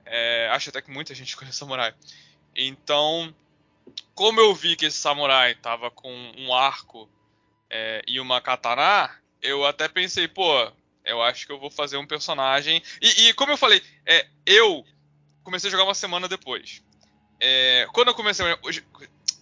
É, 0.05 0.49
acho 0.51 0.69
até 0.69 0.81
que 0.81 0.91
muita 0.91 1.13
gente 1.13 1.29
escolheu 1.29 1.51
o 1.51 1.55
samurai. 1.55 1.93
Então, 2.55 3.33
como 4.13 4.39
eu 4.39 4.53
vi 4.53 4.75
que 4.75 4.85
esse 4.85 4.97
samurai 4.97 5.55
tava 5.55 5.89
com 5.89 6.11
um 6.37 6.53
arco 6.53 7.09
é, 7.69 8.01
e 8.07 8.19
uma 8.19 8.41
katana, 8.41 9.09
eu 9.41 9.65
até 9.65 9.87
pensei, 9.87 10.27
pô, 10.27 10.71
eu 11.05 11.21
acho 11.21 11.45
que 11.45 11.51
eu 11.51 11.59
vou 11.59 11.71
fazer 11.71 11.97
um 11.97 12.05
personagem. 12.05 12.81
E, 13.01 13.27
e 13.27 13.33
como 13.33 13.51
eu 13.51 13.57
falei, 13.57 13.81
é, 14.05 14.27
eu 14.45 14.85
comecei 15.43 15.67
a 15.67 15.71
jogar 15.71 15.83
uma 15.83 15.95
semana 15.95 16.27
depois. 16.27 16.81
É, 17.39 17.87
quando 17.93 18.09
eu 18.09 18.15
comecei. 18.15 18.45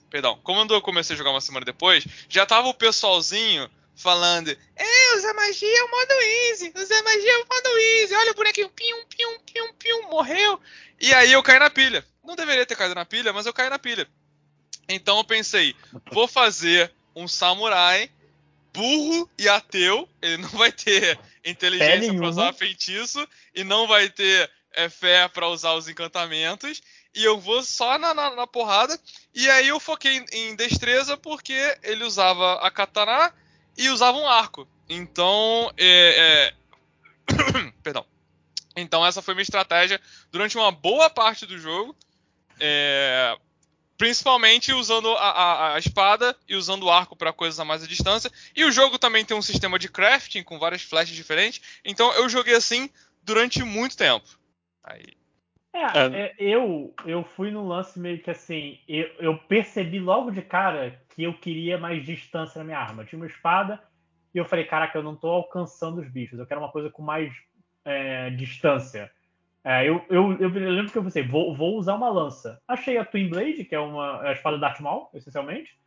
Perdão, 0.09 0.39
quando 0.43 0.73
eu 0.73 0.81
comecei 0.81 1.13
a 1.13 1.17
jogar 1.17 1.31
uma 1.31 1.41
semana 1.41 1.65
depois, 1.65 2.03
já 2.27 2.45
tava 2.45 2.67
o 2.67 2.73
pessoalzinho 2.73 3.69
falando: 3.95 4.49
É, 4.75 5.15
usa 5.15 5.33
magia 5.33 5.77
é 5.77 5.83
o 5.83 5.91
modo 5.91 6.13
easy, 6.13 6.73
usa 6.75 7.03
magia 7.03 7.31
é 7.31 7.37
o 7.37 7.47
modo 7.47 7.77
easy, 7.77 8.15
olha 8.15 8.31
o 8.31 8.35
bonequinho, 8.35 8.69
pium, 8.69 9.05
pium, 9.05 9.39
pium, 9.41 9.73
pium, 9.73 10.09
morreu. 10.09 10.59
E 10.99 11.13
aí 11.13 11.33
eu 11.33 11.43
caí 11.43 11.59
na 11.59 11.69
pilha. 11.69 12.05
Não 12.23 12.35
deveria 12.35 12.65
ter 12.65 12.75
caído 12.75 12.95
na 12.95 13.05
pilha, 13.05 13.33
mas 13.33 13.45
eu 13.45 13.53
caí 13.53 13.69
na 13.69 13.79
pilha. 13.79 14.07
Então 14.89 15.19
eu 15.19 15.23
pensei, 15.23 15.75
vou 16.11 16.27
fazer 16.27 16.91
um 17.15 17.27
samurai 17.27 18.09
burro 18.73 19.29
e 19.37 19.47
ateu. 19.47 20.09
Ele 20.19 20.37
não 20.37 20.49
vai 20.49 20.71
ter 20.71 21.19
inteligência 21.45 22.13
para 22.13 22.27
usar 22.27 22.53
feitiço 22.53 23.25
e 23.53 23.63
não 23.63 23.87
vai 23.87 24.09
ter 24.09 24.49
é, 24.73 24.89
fé 24.89 25.27
para 25.27 25.47
usar 25.47 25.73
os 25.73 25.87
encantamentos. 25.87 26.81
E 27.13 27.23
eu 27.23 27.39
vou 27.39 27.61
só 27.63 27.97
na, 27.99 28.13
na, 28.13 28.35
na 28.35 28.47
porrada. 28.47 28.99
E 29.33 29.49
aí 29.49 29.67
eu 29.67 29.79
foquei 29.79 30.17
em, 30.17 30.25
em, 30.31 30.55
destreza 30.55 31.15
porque 31.15 31.77
ele 31.83 32.03
usava 32.03 32.55
a 32.55 32.71
katana 32.71 33.33
e 33.77 33.89
usava 33.89 34.17
um 34.17 34.27
arco. 34.27 34.67
Então, 34.87 35.71
é, 35.77 36.53
é... 37.29 37.73
perdão. 37.83 38.05
Então 38.75 39.05
essa 39.05 39.21
foi 39.21 39.33
minha 39.33 39.43
estratégia 39.43 39.99
durante 40.31 40.57
uma 40.57 40.71
boa 40.71 41.09
parte 41.09 41.45
do 41.45 41.57
jogo. 41.57 41.95
É, 42.59 43.37
Principalmente 43.99 44.71
usando 44.71 45.09
a, 45.09 45.29
a, 45.29 45.73
a, 45.75 45.77
espada 45.77 46.33
e 46.47 46.55
usando 46.55 46.83
o 46.83 46.89
arco 46.89 47.17
para 47.17 47.33
coisas 47.33 47.59
a 47.59 47.65
mais 47.65 47.83
à 47.83 47.85
distância. 47.85 48.31
E 48.55 48.63
o 48.63 48.71
jogo 48.71 48.97
também 48.97 49.25
tem 49.25 49.35
um 49.35 49.41
sistema 49.41 49.77
de 49.77 49.89
crafting 49.89 50.41
com 50.41 50.57
várias 50.57 50.81
flechas 50.81 51.13
diferentes. 51.13 51.79
Então 51.83 52.09
eu 52.13 52.29
joguei 52.29 52.55
assim 52.55 52.89
durante 53.21 53.61
muito 53.61 53.97
tempo. 53.97 54.25
Aí. 54.81 55.19
É, 55.73 55.81
é, 55.83 56.35
eu, 56.39 56.95
eu 57.05 57.25
fui 57.35 57.51
no 57.51 57.67
lance 57.67 57.99
meio 57.99 58.23
que 58.23 58.31
assim. 58.31 58.79
Eu, 58.87 59.07
eu, 59.19 59.37
percebi 59.37 59.99
logo 59.99 60.31
de 60.31 60.43
cara 60.43 60.97
que 61.09 61.21
eu 61.21 61.33
queria 61.33 61.77
mais 61.77 62.05
distância 62.05 62.59
na 62.59 62.63
minha 62.63 62.79
arma. 62.79 63.03
Eu 63.03 63.05
tinha 63.05 63.19
uma 63.19 63.27
espada 63.27 63.83
e 64.33 64.37
eu 64.37 64.45
falei, 64.45 64.63
caraca, 64.63 64.97
eu 64.97 65.03
não 65.03 65.17
tô 65.17 65.27
alcançando 65.27 65.99
os 65.99 66.09
bichos. 66.09 66.39
Eu 66.39 66.47
quero 66.47 66.61
uma 66.61 66.71
coisa 66.71 66.89
com 66.89 67.01
mais 67.01 67.33
é, 67.83 68.29
distância. 68.29 69.11
É, 69.63 69.87
eu, 69.87 70.03
eu, 70.09 70.37
eu, 70.39 70.49
lembro 70.49 70.91
que 70.91 70.97
eu 70.97 71.03
pensei, 71.03 71.27
vou, 71.27 71.53
vou 71.55 71.77
usar 71.77 71.95
uma 71.95 72.09
lança. 72.09 72.61
Achei 72.67 72.97
a 72.97 73.05
Twin 73.05 73.29
Blade, 73.29 73.65
que 73.65 73.75
é 73.75 73.79
uma 73.79 74.21
a 74.21 74.31
espada 74.31 74.57
Darth 74.57 74.79
Maul, 74.79 75.09
essencialmente, 75.13 75.77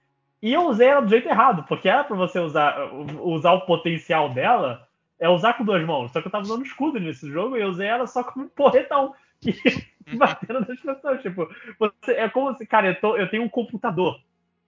e 0.43 0.53
eu 0.53 0.69
usei 0.69 0.89
ela 0.89 1.01
do 1.01 1.09
jeito 1.09 1.29
errado, 1.29 1.65
porque 1.69 1.89
era 1.89 2.03
para 2.03 2.17
você 2.17 2.41
usar, 2.41 2.93
usar 3.21 3.53
o 3.53 3.65
potencial 3.65 4.29
dela, 4.29 4.89
é 5.19 5.29
usar 5.29 5.55
com 5.55 5.65
duas 5.65 5.85
mãos. 5.87 6.11
Só 6.11 6.21
que 6.21 6.27
eu 6.27 6.33
tava 6.33 6.43
usando 6.43 6.67
escudo 6.67 6.99
nesse 6.99 7.31
jogo 7.31 7.57
e 7.57 7.61
eu 7.61 7.69
usei 7.69 7.87
ela 7.87 8.09
só 8.09 8.25
como 8.25 8.47
um 8.47 8.49
porretão. 8.49 9.15
E 9.45 10.17
batendo 10.17 10.61
nas 10.61 10.81
pessoas. 10.81 11.23
Tipo, 11.23 11.49
você, 11.79 12.13
é 12.13 12.29
como 12.29 12.53
se, 12.57 12.67
cara, 12.67 12.89
eu, 12.89 13.01
tô, 13.01 13.17
eu 13.17 13.31
tenho 13.31 13.45
um 13.45 13.49
computador. 13.49 14.21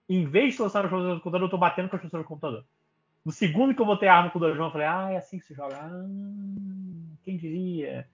Em 0.07 0.25
vez 0.25 0.55
de 0.55 0.61
lançar 0.61 0.85
as 0.85 0.89
pessoas 0.89 1.15
no 1.15 1.19
computador, 1.19 1.47
eu 1.47 1.51
tô 1.51 1.57
batendo 1.57 1.89
com 1.89 1.97
as 1.97 2.01
pessoas 2.01 2.23
no 2.23 2.27
computador. 2.27 2.63
No 3.25 3.31
segundo 3.33 3.75
que 3.75 3.81
eu 3.81 3.85
botei 3.85 4.07
a 4.07 4.15
arma 4.15 4.29
com 4.29 4.39
duas 4.39 4.55
mãos, 4.55 4.67
eu 4.67 4.71
falei, 4.71 4.87
ah, 4.87 5.11
é 5.11 5.17
assim 5.17 5.39
que 5.39 5.45
se 5.45 5.53
joga. 5.53 5.75
Ah, 5.75 6.05
quem 7.23 7.35
diria? 7.35 8.07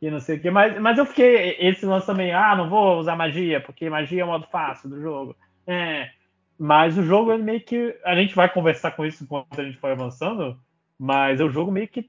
E 0.00 0.10
não 0.10 0.20
sei 0.20 0.36
o 0.36 0.40
que. 0.40 0.50
Mas, 0.50 0.80
mas 0.80 0.98
eu 0.98 1.06
fiquei. 1.06 1.56
Esse 1.58 1.86
lance 1.86 2.06
também, 2.06 2.32
ah, 2.32 2.54
não 2.56 2.68
vou 2.68 2.98
usar 2.98 3.16
magia, 3.16 3.60
porque 3.60 3.88
magia 3.88 4.22
é 4.22 4.24
o 4.24 4.28
modo 4.28 4.46
fácil 4.50 4.88
do 4.88 5.00
jogo. 5.00 5.36
É. 5.66 6.10
Mas 6.58 6.96
o 6.96 7.02
jogo 7.02 7.32
é 7.32 7.38
meio 7.38 7.60
que. 7.60 7.96
A 8.04 8.14
gente 8.14 8.34
vai 8.34 8.48
conversar 8.52 8.92
com 8.92 9.04
isso 9.04 9.24
enquanto 9.24 9.60
a 9.60 9.64
gente 9.64 9.78
for 9.78 9.90
avançando. 9.90 10.58
Mas 10.98 11.40
o 11.40 11.50
jogo 11.50 11.72
meio 11.72 11.88
que 11.88 12.08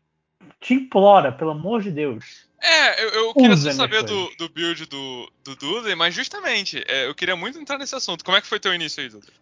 te 0.59 0.73
implora, 0.73 1.31
pelo 1.31 1.51
amor 1.51 1.81
de 1.81 1.91
Deus. 1.91 2.47
É, 2.61 3.03
eu, 3.03 3.09
eu 3.09 3.33
queria 3.33 3.57
só 3.57 3.71
saber 3.71 4.03
do, 4.03 4.35
do, 4.37 4.49
build 4.49 4.85
do, 4.87 5.31
do 5.43 5.55
Dudley, 5.55 5.95
mas 5.95 6.15
justamente, 6.15 6.83
é, 6.87 7.07
eu 7.07 7.13
queria 7.13 7.35
muito 7.35 7.59
entrar 7.59 7.77
nesse 7.77 7.95
assunto. 7.95 8.23
Como 8.23 8.37
é 8.37 8.41
que 8.41 8.47
foi 8.47 8.59
teu 8.59 8.73
início 8.73 9.03
aí, 9.03 9.09
Dudley? 9.09 9.33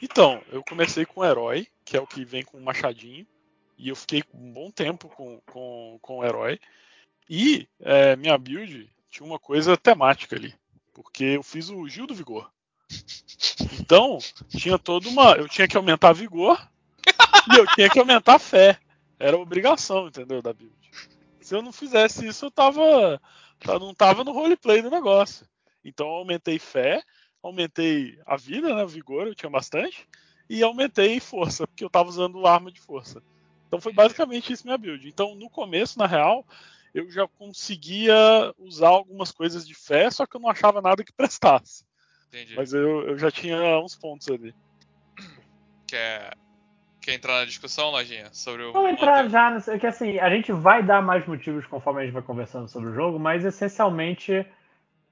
Então, 0.00 0.42
eu 0.50 0.64
comecei 0.64 1.04
com 1.04 1.20
o 1.20 1.24
herói, 1.24 1.68
que 1.84 1.96
é 1.96 2.00
o 2.00 2.06
que 2.06 2.24
vem 2.24 2.42
com 2.42 2.58
o 2.58 2.62
machadinho. 2.62 3.24
E 3.78 3.88
eu 3.88 3.96
fiquei 3.96 4.24
um 4.34 4.52
bom 4.52 4.70
tempo 4.70 5.08
com, 5.08 5.40
com, 5.46 5.98
com 6.02 6.18
o 6.18 6.24
herói. 6.24 6.58
E 7.28 7.68
é, 7.80 8.16
minha 8.16 8.36
build 8.36 8.90
tinha 9.10 9.26
uma 9.26 9.38
coisa 9.38 9.76
temática 9.76 10.36
ali, 10.36 10.54
porque 10.92 11.24
eu 11.24 11.42
fiz 11.42 11.68
o 11.68 11.88
Gil 11.88 12.06
do 12.06 12.14
Vigor. 12.14 12.50
Então, 13.80 14.18
tinha 14.48 14.78
toda 14.78 15.08
uma. 15.08 15.32
Eu 15.32 15.48
tinha 15.48 15.66
que 15.66 15.76
aumentar 15.76 16.12
vigor 16.12 16.58
e 17.52 17.58
eu 17.58 17.66
tinha 17.74 17.88
que 17.88 17.98
aumentar 17.98 18.38
fé. 18.38 18.78
Era 19.18 19.36
obrigação, 19.36 20.08
entendeu? 20.08 20.42
Da 20.42 20.52
build. 20.52 20.74
Se 21.40 21.54
eu 21.54 21.62
não 21.62 21.72
fizesse 21.72 22.26
isso, 22.26 22.46
eu 22.46 22.50
tava. 22.50 23.20
não 23.80 23.94
tava 23.94 24.24
no 24.24 24.32
roleplay 24.32 24.82
do 24.82 24.90
negócio. 24.90 25.46
Então 25.84 26.06
eu 26.06 26.14
aumentei 26.14 26.58
fé, 26.58 27.02
aumentei 27.42 28.18
a 28.26 28.36
vida, 28.36 28.74
né? 28.74 28.84
Vigor, 28.86 29.26
eu 29.26 29.34
tinha 29.34 29.50
bastante. 29.50 30.06
E 30.48 30.62
aumentei 30.62 31.18
força, 31.18 31.66
porque 31.66 31.84
eu 31.84 31.90
tava 31.90 32.08
usando 32.08 32.46
arma 32.46 32.70
de 32.70 32.80
força. 32.80 33.22
Então 33.66 33.80
foi 33.80 33.92
basicamente 33.92 34.52
isso 34.52 34.66
minha 34.66 34.76
build. 34.76 35.08
Então, 35.08 35.34
no 35.34 35.48
começo, 35.48 35.98
na 35.98 36.06
real, 36.06 36.46
eu 36.94 37.10
já 37.10 37.26
conseguia 37.26 38.14
usar 38.58 38.88
algumas 38.88 39.32
coisas 39.32 39.66
de 39.66 39.74
fé, 39.74 40.10
só 40.10 40.26
que 40.26 40.36
eu 40.36 40.40
não 40.40 40.50
achava 40.50 40.82
nada 40.82 41.04
que 41.04 41.12
prestasse. 41.12 41.84
Entendi. 42.28 42.54
Mas 42.56 42.72
eu, 42.72 43.08
eu 43.08 43.18
já 43.18 43.30
tinha 43.30 43.78
uns 43.80 43.94
pontos 43.94 44.28
ali. 44.28 44.54
Quer, 45.86 46.34
quer 47.00 47.14
entrar 47.14 47.40
na 47.40 47.44
discussão, 47.44 47.90
Lojinha? 47.90 48.32
Sobre 48.32 48.62
o. 48.62 48.72
Vamos 48.72 48.92
entrar 48.92 49.28
já, 49.28 49.58
é 49.68 49.78
que 49.78 49.86
assim, 49.86 50.18
a 50.18 50.30
gente 50.30 50.52
vai 50.52 50.82
dar 50.82 51.02
mais 51.02 51.26
motivos 51.26 51.66
conforme 51.66 52.00
a 52.00 52.04
gente 52.04 52.14
vai 52.14 52.22
conversando 52.22 52.68
sobre 52.68 52.90
o 52.90 52.94
jogo, 52.94 53.18
mas 53.18 53.44
essencialmente 53.44 54.46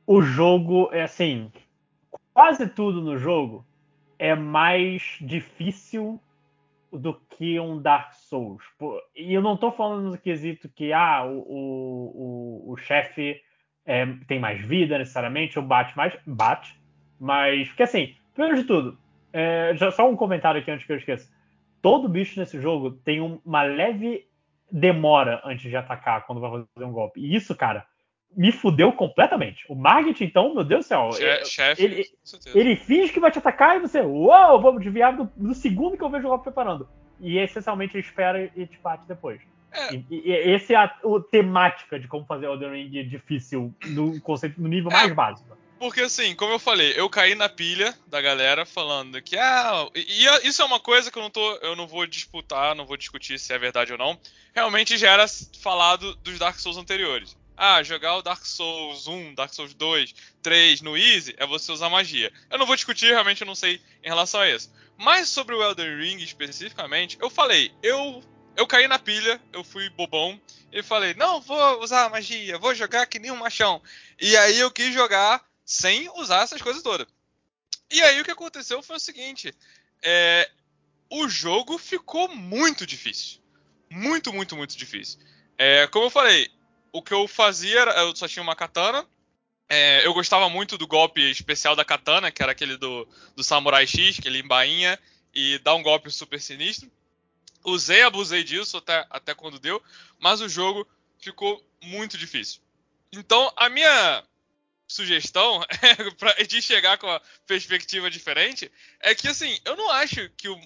o 0.06 0.22
jogo 0.22 0.88
é 0.92 1.02
assim. 1.02 1.52
Quase 2.32 2.66
tudo 2.68 3.02
no 3.02 3.18
jogo 3.18 3.64
é 4.18 4.34
mais 4.34 5.16
difícil 5.20 6.20
do 6.92 7.14
que 7.14 7.58
um 7.60 7.80
Dark 7.80 8.12
Souls. 8.12 8.62
E 9.14 9.32
eu 9.32 9.40
não 9.40 9.54
estou 9.54 9.72
falando 9.72 10.10
no 10.10 10.18
quesito 10.18 10.68
que 10.68 10.92
ah, 10.92 11.24
o, 11.24 11.38
o, 11.38 12.72
o, 12.72 12.76
chefe 12.76 13.40
é, 13.86 14.06
tem 14.26 14.38
mais 14.38 14.60
vida 14.60 14.98
necessariamente, 14.98 15.58
ou 15.58 15.64
bate 15.64 15.96
mais. 15.96 16.16
Bate. 16.26 16.78
Mas, 17.18 17.68
porque 17.68 17.84
assim, 17.84 18.14
primeiro 18.34 18.58
de 18.60 18.64
tudo, 18.64 18.98
é, 19.32 19.72
já 19.74 19.90
só 19.90 20.08
um 20.08 20.16
comentário 20.16 20.60
aqui 20.60 20.70
antes 20.70 20.86
que 20.86 20.92
eu 20.92 20.96
esqueça. 20.96 21.30
Todo 21.80 22.08
bicho 22.08 22.38
nesse 22.38 22.60
jogo 22.60 22.90
tem 22.90 23.20
uma 23.20 23.62
leve 23.62 24.26
demora 24.70 25.40
antes 25.44 25.68
de 25.68 25.76
atacar 25.76 26.26
quando 26.26 26.40
vai 26.40 26.50
fazer 26.50 26.86
um 26.86 26.92
golpe. 26.92 27.20
E 27.20 27.34
isso, 27.34 27.54
cara, 27.56 27.86
me 28.36 28.52
fudeu 28.52 28.92
completamente. 28.92 29.64
O 29.68 29.74
Margit, 29.74 30.22
então, 30.22 30.54
meu 30.54 30.64
Deus 30.64 30.84
do 30.84 30.88
céu. 30.88 31.10
Chefe, 31.44 31.82
ele, 31.82 32.04
ele 32.54 32.76
finge 32.76 33.12
que 33.12 33.20
vai 33.20 33.30
te 33.30 33.38
atacar 33.38 33.76
e 33.76 33.80
você, 33.80 34.00
uau, 34.00 34.60
vamos 34.60 34.82
desviar 34.82 35.16
do, 35.16 35.30
do 35.36 35.54
segundo 35.54 35.96
que 35.96 36.02
eu 36.02 36.10
vejo 36.10 36.26
o 36.26 36.28
golpe 36.28 36.44
preparando. 36.44 36.88
E 37.20 37.38
essencialmente 37.38 37.96
ele 37.96 38.04
espera 38.04 38.50
e 38.56 38.66
te 38.66 38.78
bate 38.82 39.06
depois. 39.06 39.40
É. 39.72 39.94
E, 39.94 40.04
e, 40.10 40.32
esse 40.32 40.74
é 40.74 40.76
a, 40.76 40.84
a, 40.84 41.20
temática 41.30 41.98
de 41.98 42.08
como 42.08 42.24
fazer 42.24 42.46
Elden 42.46 42.72
Ring 42.72 43.08
difícil 43.08 43.74
no 43.86 44.20
conceito 44.20 44.60
no 44.60 44.68
nível 44.68 44.90
é. 44.90 44.94
mais 44.94 45.12
básico. 45.12 45.56
Porque 45.78 46.02
assim, 46.02 46.34
como 46.34 46.52
eu 46.52 46.58
falei, 46.58 46.92
eu 46.94 47.08
caí 47.08 47.34
na 47.34 47.48
pilha 47.48 47.96
da 48.06 48.20
galera 48.20 48.66
falando 48.66 49.20
que 49.22 49.38
ah, 49.38 49.88
e, 49.94 50.26
e, 50.26 50.46
isso 50.46 50.60
é 50.60 50.64
uma 50.64 50.78
coisa 50.78 51.10
que 51.10 51.16
eu 51.16 51.22
não 51.22 51.30
tô, 51.30 51.54
eu 51.62 51.74
não 51.74 51.86
vou 51.86 52.06
disputar, 52.06 52.74
não 52.74 52.84
vou 52.84 52.98
discutir 52.98 53.38
se 53.38 53.52
é 53.54 53.58
verdade 53.58 53.92
ou 53.92 53.98
não. 53.98 54.18
Realmente 54.54 54.98
já 54.98 55.10
era 55.10 55.24
falado 55.62 56.14
dos 56.16 56.38
Dark 56.38 56.58
Souls 56.58 56.76
anteriores. 56.76 57.34
Ah, 57.62 57.82
jogar 57.82 58.16
o 58.16 58.22
Dark 58.22 58.42
Souls 58.42 59.06
1, 59.06 59.34
Dark 59.34 59.52
Souls 59.52 59.74
2, 59.74 60.14
3 60.42 60.80
no 60.80 60.96
Easy 60.96 61.34
é 61.36 61.44
você 61.44 61.70
usar 61.70 61.90
magia. 61.90 62.32
Eu 62.48 62.56
não 62.56 62.64
vou 62.64 62.74
discutir, 62.74 63.08
realmente 63.08 63.42
eu 63.42 63.46
não 63.46 63.54
sei 63.54 63.82
em 64.02 64.08
relação 64.08 64.40
a 64.40 64.48
isso. 64.48 64.72
Mas 64.96 65.28
sobre 65.28 65.54
o 65.54 65.62
Elden 65.62 65.98
Ring 65.98 66.22
especificamente, 66.22 67.18
eu 67.20 67.28
falei, 67.28 67.70
eu 67.82 68.24
eu 68.56 68.66
caí 68.66 68.88
na 68.88 68.98
pilha, 68.98 69.38
eu 69.52 69.62
fui 69.62 69.90
bobão 69.90 70.40
e 70.72 70.82
falei, 70.82 71.12
não, 71.12 71.38
vou 71.42 71.82
usar 71.82 72.08
magia, 72.08 72.56
vou 72.56 72.74
jogar 72.74 73.04
que 73.04 73.18
nem 73.18 73.30
um 73.30 73.36
machão. 73.36 73.82
E 74.18 74.34
aí 74.38 74.58
eu 74.58 74.70
quis 74.70 74.94
jogar 74.94 75.44
sem 75.62 76.08
usar 76.18 76.44
essas 76.44 76.62
coisas 76.62 76.82
todas. 76.82 77.06
E 77.90 78.00
aí 78.00 78.22
o 78.22 78.24
que 78.24 78.30
aconteceu 78.30 78.82
foi 78.82 78.96
o 78.96 79.00
seguinte: 79.00 79.54
é, 80.02 80.50
o 81.10 81.28
jogo 81.28 81.76
ficou 81.76 82.26
muito 82.34 82.86
difícil. 82.86 83.38
Muito, 83.90 84.32
muito, 84.32 84.56
muito 84.56 84.78
difícil. 84.78 85.20
É, 85.58 85.86
como 85.88 86.06
eu 86.06 86.10
falei, 86.10 86.48
o 86.92 87.02
que 87.02 87.14
eu 87.14 87.26
fazia 87.28 87.80
era. 87.80 88.00
Eu 88.00 88.14
só 88.14 88.26
tinha 88.28 88.42
uma 88.42 88.56
katana. 88.56 89.06
É, 89.68 90.04
eu 90.04 90.12
gostava 90.12 90.48
muito 90.48 90.76
do 90.76 90.86
golpe 90.86 91.20
especial 91.30 91.76
da 91.76 91.84
katana, 91.84 92.32
que 92.32 92.42
era 92.42 92.52
aquele 92.52 92.76
do, 92.76 93.06
do 93.36 93.44
Samurai 93.44 93.86
X, 93.86 94.18
que 94.18 94.26
ele 94.26 94.40
embainha 94.40 94.98
e 95.32 95.58
dá 95.60 95.74
um 95.74 95.82
golpe 95.82 96.10
super 96.10 96.40
sinistro. 96.40 96.90
Usei, 97.64 98.02
abusei 98.02 98.42
disso 98.42 98.78
até, 98.78 99.06
até 99.10 99.34
quando 99.34 99.60
deu, 99.60 99.82
mas 100.18 100.40
o 100.40 100.48
jogo 100.48 100.86
ficou 101.20 101.64
muito 101.82 102.18
difícil. 102.18 102.60
Então, 103.12 103.52
a 103.56 103.68
minha 103.68 104.24
sugestão 104.88 105.64
pra, 106.18 106.32
de 106.42 106.60
chegar 106.60 106.98
com 106.98 107.08
a 107.08 107.20
perspectiva 107.46 108.10
diferente 108.10 108.70
é 108.98 109.14
que, 109.14 109.28
assim, 109.28 109.58
eu 109.64 109.76
não 109.76 109.90
acho 109.90 110.28
que 110.30 110.48
o, 110.48 110.60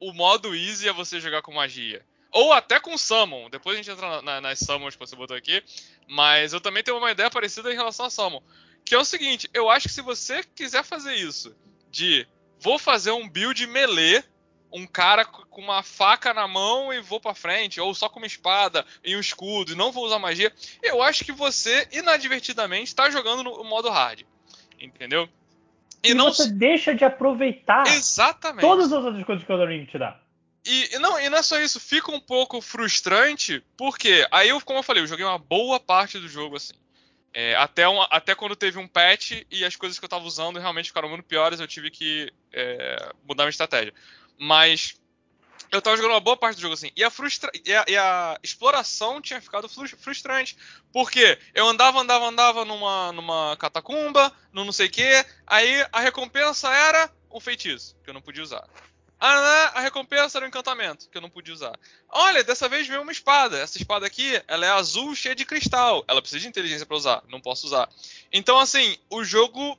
o 0.00 0.12
modo 0.12 0.54
easy 0.54 0.88
é 0.88 0.92
você 0.92 1.20
jogar 1.20 1.42
com 1.42 1.52
magia. 1.52 2.04
Ou 2.30 2.52
até 2.52 2.78
com 2.78 2.96
Summon. 2.98 3.48
Depois 3.50 3.74
a 3.74 3.82
gente 3.82 3.90
entra 3.90 4.08
na, 4.08 4.22
na, 4.22 4.40
nas 4.40 4.58
Summons 4.58 4.94
que 4.94 5.00
você 5.00 5.16
botou 5.16 5.36
aqui. 5.36 5.62
Mas 6.06 6.52
eu 6.52 6.60
também 6.60 6.82
tenho 6.82 6.98
uma 6.98 7.10
ideia 7.10 7.30
parecida 7.30 7.72
em 7.72 7.76
relação 7.76 8.06
a 8.06 8.10
Summon. 8.10 8.42
Que 8.84 8.94
é 8.94 8.98
o 8.98 9.04
seguinte: 9.04 9.48
eu 9.52 9.70
acho 9.70 9.88
que 9.88 9.94
se 9.94 10.02
você 10.02 10.42
quiser 10.42 10.84
fazer 10.84 11.14
isso, 11.14 11.54
de 11.90 12.26
vou 12.60 12.78
fazer 12.78 13.12
um 13.12 13.28
build 13.28 13.66
melee, 13.66 14.22
um 14.72 14.86
cara 14.86 15.24
com 15.24 15.60
uma 15.60 15.82
faca 15.82 16.34
na 16.34 16.46
mão 16.46 16.92
e 16.92 17.00
vou 17.00 17.20
para 17.20 17.34
frente, 17.34 17.80
ou 17.80 17.94
só 17.94 18.08
com 18.08 18.18
uma 18.18 18.26
espada 18.26 18.84
e 19.04 19.16
um 19.16 19.20
escudo 19.20 19.72
e 19.72 19.76
não 19.76 19.92
vou 19.92 20.04
usar 20.04 20.18
magia, 20.18 20.52
eu 20.82 21.02
acho 21.02 21.24
que 21.24 21.32
você 21.32 21.88
inadvertidamente 21.92 22.88
está 22.88 23.10
jogando 23.10 23.42
no 23.42 23.64
modo 23.64 23.88
hard. 23.90 24.22
Entendeu? 24.80 25.28
E, 26.04 26.10
e 26.10 26.14
não 26.14 26.26
você 26.26 26.50
deixa 26.50 26.94
de 26.94 27.04
aproveitar 27.04 27.86
Exatamente. 27.88 28.60
todas 28.60 28.92
as 28.92 29.04
outras 29.04 29.24
coisas 29.24 29.44
que 29.44 29.52
o 29.52 29.54
Elden 29.54 29.78
Ring 29.78 29.86
te 29.86 29.98
dá. 29.98 30.20
E 30.70 30.98
não, 30.98 31.18
e 31.18 31.30
não 31.30 31.38
é 31.38 31.42
só 31.42 31.58
isso, 31.58 31.80
fica 31.80 32.12
um 32.12 32.20
pouco 32.20 32.60
frustrante, 32.60 33.64
porque 33.74 34.26
aí 34.30 34.50
eu, 34.50 34.60
como 34.60 34.80
eu 34.80 34.82
falei, 34.82 35.02
eu 35.02 35.06
joguei 35.06 35.24
uma 35.24 35.38
boa 35.38 35.80
parte 35.80 36.18
do 36.18 36.28
jogo 36.28 36.56
assim. 36.56 36.74
É, 37.32 37.54
até, 37.56 37.88
um, 37.88 38.02
até 38.02 38.34
quando 38.34 38.54
teve 38.54 38.78
um 38.78 38.86
patch 38.86 39.42
e 39.50 39.64
as 39.64 39.76
coisas 39.76 39.98
que 39.98 40.04
eu 40.04 40.08
tava 40.08 40.26
usando 40.26 40.58
realmente 40.58 40.88
ficaram 40.88 41.08
muito 41.08 41.24
piores, 41.24 41.58
eu 41.58 41.66
tive 41.66 41.90
que 41.90 42.30
é, 42.52 43.12
mudar 43.26 43.44
minha 43.44 43.50
estratégia. 43.50 43.94
Mas 44.38 45.00
eu 45.70 45.80
tava 45.80 45.96
jogando 45.96 46.12
uma 46.12 46.20
boa 46.20 46.36
parte 46.36 46.56
do 46.56 46.60
jogo 46.60 46.74
assim. 46.74 46.90
E 46.94 47.02
a, 47.02 47.10
frustra... 47.10 47.50
e 47.64 47.74
a, 47.74 47.84
e 47.88 47.96
a 47.96 48.38
exploração 48.42 49.22
tinha 49.22 49.40
ficado 49.40 49.68
frustrante. 49.68 50.54
Porque 50.92 51.38
eu 51.54 51.66
andava, 51.66 52.00
andava, 52.00 52.26
andava 52.26 52.64
numa, 52.66 53.12
numa 53.12 53.56
catacumba, 53.56 54.30
no 54.52 54.66
não 54.66 54.72
sei 54.72 54.86
o 54.86 54.90
quê. 54.90 55.24
Aí 55.46 55.86
a 55.92 56.00
recompensa 56.00 56.68
era 56.68 57.10
um 57.30 57.40
feitiço, 57.40 57.96
que 58.02 58.10
eu 58.10 58.14
não 58.14 58.22
podia 58.22 58.42
usar. 58.42 58.66
Ah, 59.20 59.72
a 59.74 59.80
recompensa 59.80 60.38
era 60.38 60.46
um 60.46 60.48
encantamento, 60.48 61.08
que 61.10 61.18
eu 61.18 61.22
não 61.22 61.30
podia 61.30 61.52
usar. 61.52 61.76
Olha, 62.08 62.44
dessa 62.44 62.68
vez 62.68 62.86
veio 62.86 63.02
uma 63.02 63.10
espada. 63.10 63.58
Essa 63.58 63.76
espada 63.76 64.06
aqui, 64.06 64.40
ela 64.46 64.64
é 64.64 64.70
azul, 64.70 65.14
cheia 65.14 65.34
de 65.34 65.44
cristal. 65.44 66.04
Ela 66.06 66.20
precisa 66.20 66.40
de 66.40 66.48
inteligência 66.48 66.86
para 66.86 66.96
usar, 66.96 67.22
não 67.28 67.40
posso 67.40 67.66
usar. 67.66 67.88
Então, 68.32 68.58
assim, 68.58 68.96
o 69.10 69.24
jogo. 69.24 69.78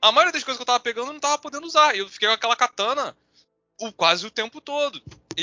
A 0.00 0.12
maioria 0.12 0.32
das 0.32 0.44
coisas 0.44 0.58
que 0.58 0.62
eu 0.62 0.66
tava 0.66 0.78
pegando 0.78 1.08
eu 1.08 1.12
não 1.12 1.20
tava 1.20 1.38
podendo 1.38 1.66
usar. 1.66 1.96
E 1.96 1.98
eu 1.98 2.08
fiquei 2.08 2.28
com 2.28 2.34
aquela 2.34 2.54
katana 2.54 3.16
o, 3.80 3.92
quase 3.92 4.24
o 4.24 4.30
tempo 4.30 4.60
todo. 4.60 5.02
E, 5.36 5.42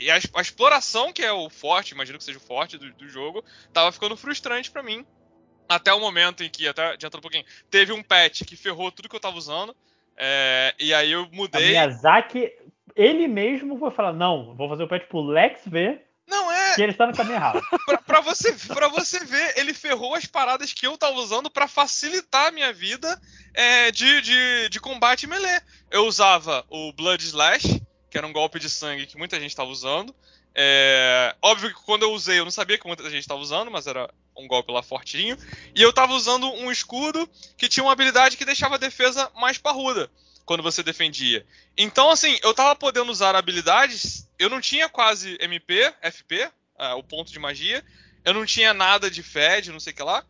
e, 0.00 0.04
e 0.06 0.10
a, 0.10 0.18
a, 0.34 0.40
exploração, 0.40 1.12
que 1.12 1.22
é 1.22 1.32
o 1.32 1.48
forte, 1.48 1.92
imagino 1.92 2.18
que 2.18 2.24
seja 2.24 2.38
o 2.38 2.42
forte 2.42 2.78
do, 2.78 2.92
do 2.92 3.08
jogo, 3.08 3.44
tava 3.72 3.92
ficando 3.92 4.16
frustrante 4.16 4.70
para 4.70 4.82
mim. 4.82 5.06
Até 5.68 5.92
o 5.92 6.00
momento 6.00 6.42
em 6.42 6.50
que, 6.50 6.66
até 6.66 6.92
adiantando 6.92 7.20
um 7.20 7.22
pouquinho, 7.22 7.44
teve 7.70 7.92
um 7.92 8.02
patch 8.02 8.42
que 8.42 8.56
ferrou 8.56 8.90
tudo 8.90 9.08
que 9.08 9.16
eu 9.16 9.20
tava 9.20 9.36
usando. 9.36 9.74
É, 10.16 10.74
e 10.78 10.92
aí 10.92 11.10
eu 11.10 11.28
mudei. 11.32 11.76
A 11.76 11.86
Miyazaki, 11.86 12.52
ele 12.96 13.28
mesmo 13.28 13.78
foi 13.78 13.90
falar: 13.90 14.12
não, 14.12 14.54
vou 14.54 14.68
fazer 14.68 14.84
o 14.84 14.88
patch 14.88 15.08
pro 15.08 15.22
Lex 15.22 15.62
ver 15.66 16.02
não 16.32 16.50
é. 16.50 16.74
Que 16.74 16.82
ele 16.82 16.92
está 16.92 17.06
no 17.06 17.14
caminho 17.14 17.36
errado. 17.36 17.60
pra, 17.84 17.98
pra, 17.98 18.20
você, 18.20 18.52
pra 18.52 18.88
você 18.88 19.22
ver, 19.24 19.54
ele 19.58 19.74
ferrou 19.74 20.14
as 20.14 20.24
paradas 20.24 20.72
que 20.72 20.86
eu 20.86 20.96
tava 20.96 21.16
usando 21.16 21.50
para 21.50 21.68
facilitar 21.68 22.46
a 22.46 22.50
minha 22.50 22.72
vida 22.72 23.20
é, 23.52 23.90
de, 23.90 24.20
de, 24.22 24.68
de 24.70 24.80
combate 24.80 25.26
melee. 25.26 25.60
Eu 25.90 26.06
usava 26.06 26.64
o 26.70 26.92
Blood 26.92 27.22
Slash, 27.24 27.82
que 28.10 28.16
era 28.16 28.26
um 28.26 28.32
golpe 28.32 28.58
de 28.58 28.70
sangue 28.70 29.06
que 29.06 29.18
muita 29.18 29.38
gente 29.38 29.50
estava 29.50 29.70
usando. 29.70 30.14
É, 30.54 31.34
óbvio 31.42 31.74
que 31.74 31.82
quando 31.82 32.02
eu 32.02 32.12
usei, 32.12 32.38
eu 32.38 32.44
não 32.44 32.50
sabia 32.50 32.78
que 32.78 32.86
muita 32.86 33.04
gente 33.04 33.20
estava 33.20 33.40
usando, 33.40 33.70
mas 33.70 33.86
era 33.86 34.08
um 34.36 34.46
golpe 34.46 34.72
lá 34.72 34.82
fortinho. 34.82 35.36
E 35.74 35.82
eu 35.82 35.90
estava 35.90 36.14
usando 36.14 36.50
um 36.50 36.70
escudo 36.70 37.28
que 37.56 37.68
tinha 37.68 37.84
uma 37.84 37.92
habilidade 37.92 38.36
que 38.36 38.44
deixava 38.44 38.76
a 38.76 38.78
defesa 38.78 39.30
mais 39.34 39.58
parruda 39.58 40.10
quando 40.44 40.62
você 40.62 40.82
defendia. 40.82 41.46
Então, 41.76 42.10
assim, 42.10 42.38
eu 42.42 42.54
tava 42.54 42.74
podendo 42.76 43.10
usar 43.10 43.34
habilidades. 43.34 44.28
Eu 44.38 44.50
não 44.50 44.60
tinha 44.60 44.88
quase 44.88 45.36
MP, 45.40 45.92
FP, 46.02 46.44
uh, 46.78 46.96
o 46.96 47.02
ponto 47.02 47.32
de 47.32 47.38
magia. 47.38 47.84
Eu 48.24 48.34
não 48.34 48.46
tinha 48.46 48.72
nada 48.72 49.10
de 49.10 49.22
Fed, 49.22 49.70
não 49.70 49.80
sei 49.80 49.92
o 49.92 49.96
que 49.96 50.02
lá. 50.02 50.24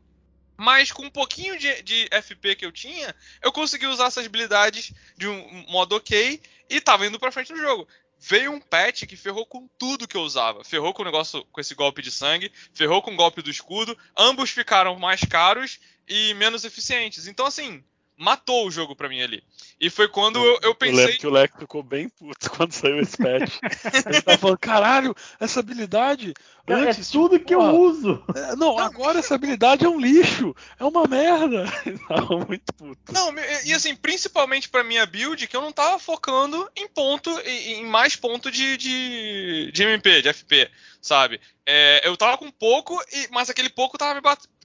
Mas 0.56 0.92
com 0.92 1.04
um 1.04 1.10
pouquinho 1.10 1.58
de, 1.58 1.82
de, 1.82 2.08
FP 2.22 2.56
que 2.56 2.64
eu 2.64 2.72
tinha, 2.72 3.14
eu 3.42 3.50
consegui 3.50 3.86
usar 3.86 4.06
essas 4.06 4.24
habilidades 4.24 4.92
de 5.16 5.26
um 5.26 5.66
modo 5.68 5.96
ok 5.96 6.40
e 6.68 6.80
tava 6.80 7.06
indo 7.06 7.18
pra 7.18 7.32
frente 7.32 7.52
no 7.52 7.58
jogo. 7.58 7.88
Veio 8.18 8.52
um 8.52 8.60
patch 8.60 9.04
que 9.04 9.16
ferrou 9.16 9.44
com 9.44 9.66
tudo 9.76 10.06
que 10.06 10.16
eu 10.16 10.20
usava. 10.20 10.62
Ferrou 10.62 10.94
com 10.94 11.02
o 11.02 11.04
negócio, 11.04 11.44
com 11.46 11.60
esse 11.60 11.74
golpe 11.74 12.00
de 12.00 12.12
sangue, 12.12 12.52
ferrou 12.72 13.02
com 13.02 13.12
o 13.12 13.16
golpe 13.16 13.42
do 13.42 13.50
escudo. 13.50 13.98
Ambos 14.16 14.50
ficaram 14.50 14.96
mais 14.96 15.22
caros 15.22 15.80
e 16.06 16.32
menos 16.34 16.64
eficientes. 16.64 17.26
Então, 17.26 17.44
assim, 17.46 17.82
matou 18.16 18.66
o 18.66 18.70
jogo 18.70 18.94
pra 18.94 19.08
mim 19.08 19.20
ali. 19.20 19.42
E 19.80 19.90
foi 19.90 20.06
quando 20.06 20.38
eu, 20.38 20.58
eu 20.62 20.74
pensei. 20.74 20.94
Eu 20.94 21.06
lembro 21.06 21.18
que 21.18 21.26
o 21.26 21.30
Leco 21.30 21.58
ficou 21.58 21.82
bem 21.82 22.08
puto 22.08 22.50
quando 22.56 22.72
saiu 22.72 23.00
esse 23.00 23.16
patch. 23.16 23.58
Ele 24.06 24.22
tava 24.22 24.38
falando, 24.38 24.58
caralho, 24.58 25.14
essa 25.40 25.60
habilidade. 25.60 26.32
Cara, 26.66 26.88
antes, 26.88 27.08
é 27.08 27.12
tudo 27.12 27.32
tipo, 27.36 27.48
que 27.48 27.54
eu 27.54 27.60
uso. 27.60 28.22
É, 28.34 28.54
não, 28.54 28.78
agora 28.78 29.18
essa 29.18 29.34
habilidade 29.34 29.84
é 29.84 29.88
um 29.88 29.98
lixo. 29.98 30.54
É 30.78 30.84
uma 30.84 31.06
merda. 31.08 31.64
Ele 31.84 31.98
tava 31.98 32.38
muito 32.46 32.72
puto. 32.74 33.12
Não, 33.12 33.34
e 33.64 33.72
assim, 33.72 33.96
principalmente 33.96 34.68
pra 34.68 34.84
minha 34.84 35.04
build, 35.04 35.48
que 35.48 35.56
eu 35.56 35.62
não 35.62 35.72
tava 35.72 35.98
focando 35.98 36.70
em 36.76 36.86
ponto, 36.86 37.30
em 37.40 37.84
mais 37.84 38.14
ponto 38.14 38.50
de, 38.50 38.76
de, 38.76 39.72
de 39.72 39.82
MP, 39.82 40.22
de 40.22 40.32
FP, 40.32 40.70
sabe? 41.00 41.40
É, 41.66 42.06
eu 42.06 42.16
tava 42.16 42.38
com 42.38 42.50
pouco, 42.50 43.00
mas 43.30 43.50
aquele 43.50 43.68
pouco 43.68 43.98
tava 43.98 44.14
me, 44.14 44.20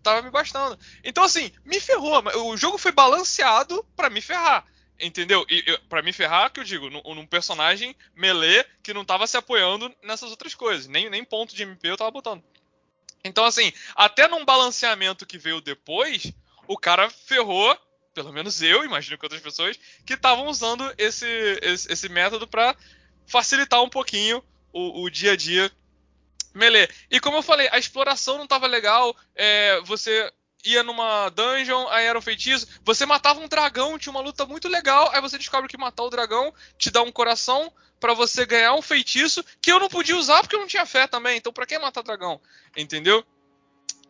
tava 0.08 0.22
me 0.22 0.32
bastando. 0.32 0.80
Então, 1.04 1.24
assim, 1.24 1.52
me 1.66 1.80
ferrou. 1.80 2.24
O 2.44 2.58
jogo 2.58 2.78
foi 2.78 2.92
balanceado 2.92 3.84
para 3.96 4.10
me 4.10 4.22
ferrar. 4.22 4.66
Entendeu? 5.00 5.46
E 5.50 5.78
para 5.90 6.02
me 6.02 6.12
ferrar, 6.12 6.52
que 6.52 6.60
eu 6.60 6.64
digo, 6.64 6.90
num, 6.90 7.02
num, 7.14 7.28
personagem 7.28 7.96
melee 8.16 8.66
que 8.82 8.94
não 8.94 9.06
tava 9.06 9.28
se 9.28 9.38
apoiando 9.38 9.94
nessas 10.02 10.32
outras 10.32 10.56
coisas. 10.56 10.88
Nem, 10.88 11.10
nem 11.10 11.24
ponto 11.24 11.56
de 11.56 11.62
MP 11.62 11.90
eu 11.90 11.98
tava 11.98 12.10
botando. 12.10 12.44
Então, 13.24 13.46
assim, 13.46 13.72
até 13.96 14.28
num 14.28 14.46
balanceamento 14.46 15.26
que 15.26 15.38
veio 15.38 15.62
depois, 15.62 16.32
o 16.68 16.78
cara 16.78 17.10
ferrou, 17.10 17.78
pelo 18.14 18.34
menos 18.34 18.62
eu, 18.62 18.84
imagino 18.84 19.18
que 19.18 19.26
outras 19.26 19.42
pessoas, 19.42 19.78
que 20.06 20.14
estavam 20.14 20.48
usando 20.48 20.92
esse, 20.98 21.28
esse, 21.62 21.92
esse 21.92 22.10
método 22.10 22.48
para 22.48 22.76
facilitar 23.28 23.84
um 23.84 23.90
pouquinho 23.90 24.44
o, 24.74 25.04
o 25.04 25.10
dia 25.10 25.34
a 25.34 25.36
dia 25.36 25.72
melee. 26.58 26.90
E 27.10 27.20
como 27.20 27.38
eu 27.38 27.44
falei, 27.44 27.70
a 27.72 27.78
exploração 27.78 28.38
não 28.38 28.48
tava 28.48 28.68
legal. 28.68 29.16
É, 29.36 29.80
você 29.82 30.32
ia 30.66 30.84
numa 30.84 31.30
dungeon, 31.30 31.88
aí 31.90 32.06
era 32.06 32.18
um 32.18 32.22
feitiço. 32.22 32.68
Você 32.84 33.06
matava 33.06 33.40
um 33.40 33.48
dragão, 33.48 33.98
tinha 33.98 34.12
uma 34.12 34.22
luta 34.22 34.46
muito 34.46 34.68
legal. 34.68 35.10
Aí 35.14 35.22
você 35.22 35.38
descobre 35.38 35.70
que 35.70 35.78
matar 35.78 36.04
o 36.04 36.10
dragão 36.10 36.54
te 36.78 36.92
dá 36.92 37.02
um 37.02 37.12
coração 37.12 37.72
para 38.00 38.14
você 38.14 38.46
ganhar 38.46 38.74
um 38.74 38.82
feitiço 38.82 39.44
que 39.62 39.72
eu 39.72 39.80
não 39.80 39.90
podia 39.90 40.18
usar 40.18 40.42
porque 40.42 40.56
eu 40.56 40.60
não 40.60 40.68
tinha 40.68 40.86
fé 40.86 41.08
também. 41.08 41.38
Então, 41.38 41.54
pra 41.54 41.66
que 41.66 41.78
matar 41.80 42.04
dragão? 42.04 42.42
Entendeu? 42.76 43.24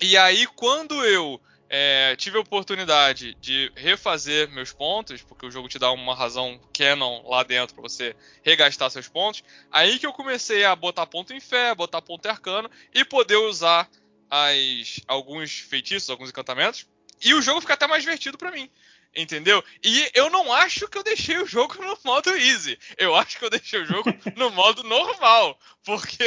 E 0.01 0.17
aí, 0.17 0.45
quando 0.47 1.03
eu 1.05 1.41
é, 1.69 2.15
tive 2.15 2.37
a 2.37 2.41
oportunidade 2.41 3.35
de 3.35 3.71
refazer 3.75 4.49
meus 4.49 4.71
pontos, 4.71 5.21
porque 5.21 5.45
o 5.45 5.51
jogo 5.51 5.67
te 5.67 5.77
dá 5.77 5.91
uma 5.91 6.15
razão 6.15 6.59
canon 6.73 7.21
lá 7.27 7.43
dentro 7.43 7.75
para 7.75 7.81
você 7.81 8.15
regastar 8.43 8.89
seus 8.89 9.07
pontos. 9.07 9.43
Aí 9.71 9.99
que 9.99 10.05
eu 10.05 10.13
comecei 10.13 10.63
a 10.63 10.75
botar 10.75 11.05
ponto 11.05 11.33
em 11.33 11.39
fé, 11.39 11.75
botar 11.75 12.01
ponto 12.01 12.25
em 12.25 12.31
arcano 12.31 12.69
e 12.93 13.03
poder 13.03 13.37
usar 13.37 13.89
as, 14.29 15.01
alguns 15.07 15.59
feitiços, 15.59 16.09
alguns 16.09 16.29
encantamentos. 16.29 16.87
E 17.21 17.33
o 17.33 17.41
jogo 17.41 17.61
fica 17.61 17.73
até 17.73 17.87
mais 17.87 18.03
divertido 18.03 18.37
para 18.37 18.51
mim. 18.51 18.69
Entendeu? 19.17 19.63
E 19.83 20.11
eu 20.13 20.29
não 20.29 20.53
acho 20.53 20.87
que 20.87 20.95
eu 20.95 21.03
deixei 21.03 21.39
o 21.39 21.47
jogo 21.47 21.73
no 21.81 21.97
modo 22.05 22.29
easy. 22.37 22.77
Eu 22.99 23.15
acho 23.15 23.39
que 23.39 23.45
eu 23.45 23.49
deixei 23.49 23.81
o 23.81 23.85
jogo 23.85 24.13
no 24.37 24.51
modo 24.51 24.83
normal. 24.83 25.57
Porque 25.83 26.23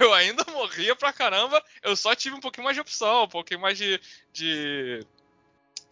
eu 0.00 0.14
ainda 0.14 0.42
morria 0.50 0.96
pra 0.96 1.12
caramba. 1.12 1.62
Eu 1.82 1.94
só 1.94 2.14
tive 2.14 2.34
um 2.34 2.40
pouquinho 2.40 2.64
mais 2.64 2.74
de 2.74 2.80
opção, 2.80 3.24
um 3.24 3.28
pouquinho 3.28 3.60
mais 3.60 3.76
de. 3.76 4.00
de, 4.32 5.04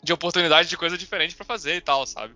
de 0.03 0.13
oportunidade 0.13 0.71
de 0.71 0.77
coisa 0.79 0.97
diferente 0.97 1.37
para 1.37 1.45
fazer 1.45 1.75
e 1.75 1.83
tal, 1.83 2.07
sabe? 2.07 2.35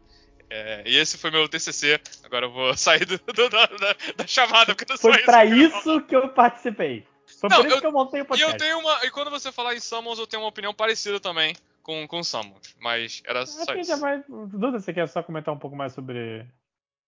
É, 0.50 0.82
e 0.84 0.98
esse 0.98 1.16
foi 1.16 1.30
meu 1.30 1.48
TCC. 1.48 1.98
Agora 2.22 2.44
eu 2.44 2.52
vou 2.52 2.76
sair 2.76 3.06
do, 3.06 3.16
do, 3.16 3.48
da, 3.48 3.64
da, 3.64 3.96
da, 4.14 4.26
chamada. 4.26 4.74
Porque 4.74 4.94
foi 4.98 5.22
pra 5.22 5.46
isso 5.46 6.02
que 6.02 6.14
eu 6.14 6.28
participei. 6.28 7.06
Foi 7.40 7.48
não, 7.48 7.56
por 7.56 7.66
isso 7.66 7.76
eu, 7.76 7.80
que 7.80 7.86
eu 7.86 7.92
montei 7.92 8.20
o 8.20 8.26
podcast. 8.26 8.52
E 8.52 8.54
eu 8.54 8.58
tenho 8.58 8.78
uma. 8.78 9.06
E 9.06 9.10
quando 9.10 9.30
você 9.30 9.50
falar 9.50 9.74
em 9.74 9.80
Summons, 9.80 10.18
eu 10.18 10.26
tenho 10.26 10.42
uma 10.42 10.50
opinião 10.50 10.74
parecida 10.74 11.18
também 11.18 11.56
com, 11.82 12.06
com 12.06 12.22
Summons. 12.22 12.74
Mas 12.80 13.22
era 13.26 13.44
só 13.46 13.74
isso. 13.74 13.96
Vai... 13.98 14.22
Duda, 14.28 14.80
você 14.80 14.92
quer 14.92 15.08
só 15.08 15.22
comentar 15.22 15.52
um 15.54 15.58
pouco 15.58 15.76
mais 15.76 15.92
sobre 15.92 16.46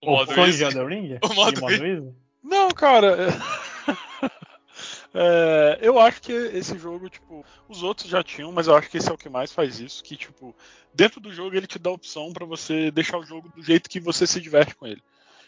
o 0.03 0.11
modo 0.11 0.31
opções 0.31 0.57
de 0.57 0.65
Elden 0.65 0.87
Ring? 0.87 1.19
O 1.25 1.35
modo, 1.35 1.61
modo 1.61 1.87
Easy? 1.87 2.15
Não, 2.43 2.69
cara. 2.71 3.17
É, 5.17 5.79
eu 5.81 6.01
acho 6.01 6.21
que 6.21 6.33
esse 6.33 6.77
jogo, 6.77 7.09
tipo, 7.09 7.47
os 7.69 7.85
outros 7.85 8.11
já 8.11 8.21
tinham, 8.21 8.51
mas 8.51 8.67
eu 8.67 8.75
acho 8.75 8.91
que 8.91 8.97
esse 8.97 9.09
é 9.09 9.13
o 9.13 9.17
que 9.17 9.29
mais 9.29 9.53
faz 9.53 9.79
isso, 9.79 10.03
que 10.03 10.17
tipo, 10.17 10.53
dentro 10.93 11.21
do 11.21 11.33
jogo 11.33 11.55
ele 11.55 11.69
te 11.69 11.79
dá 11.79 11.89
a 11.89 11.93
opção 11.93 12.33
para 12.33 12.45
você 12.45 12.91
deixar 12.91 13.19
o 13.19 13.25
jogo 13.25 13.49
do 13.51 13.63
jeito 13.63 13.89
que 13.89 14.01
você 14.01 14.27
se 14.27 14.41
diverte 14.41 14.75
com 14.75 14.89
ele. 14.89 15.01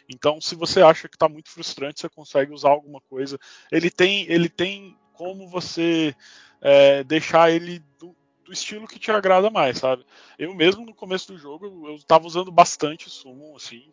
Então, 0.08 0.40
se 0.40 0.54
você 0.54 0.80
acha 0.80 1.08
que 1.08 1.16
está 1.16 1.28
muito 1.28 1.50
frustrante, 1.50 2.00
você 2.00 2.08
consegue 2.08 2.52
usar 2.52 2.68
alguma 2.68 3.00
coisa. 3.00 3.40
Ele 3.72 3.90
tem, 3.90 4.24
ele 4.30 4.48
tem 4.48 4.96
como 5.14 5.48
você 5.48 6.14
é, 6.60 7.02
deixar 7.02 7.50
ele 7.50 7.82
do, 7.98 8.14
do, 8.46 8.52
estilo 8.52 8.86
que 8.86 8.98
te 8.98 9.10
agrada 9.10 9.50
mais, 9.50 9.78
sabe? 9.78 10.04
Eu 10.38 10.54
mesmo 10.54 10.84
no 10.84 10.94
começo 10.94 11.32
do 11.32 11.38
jogo 11.38 11.88
eu 11.88 11.96
estava 11.96 12.26
usando 12.26 12.50
bastante 12.50 13.10
summon, 13.10 13.56
assim, 13.56 13.90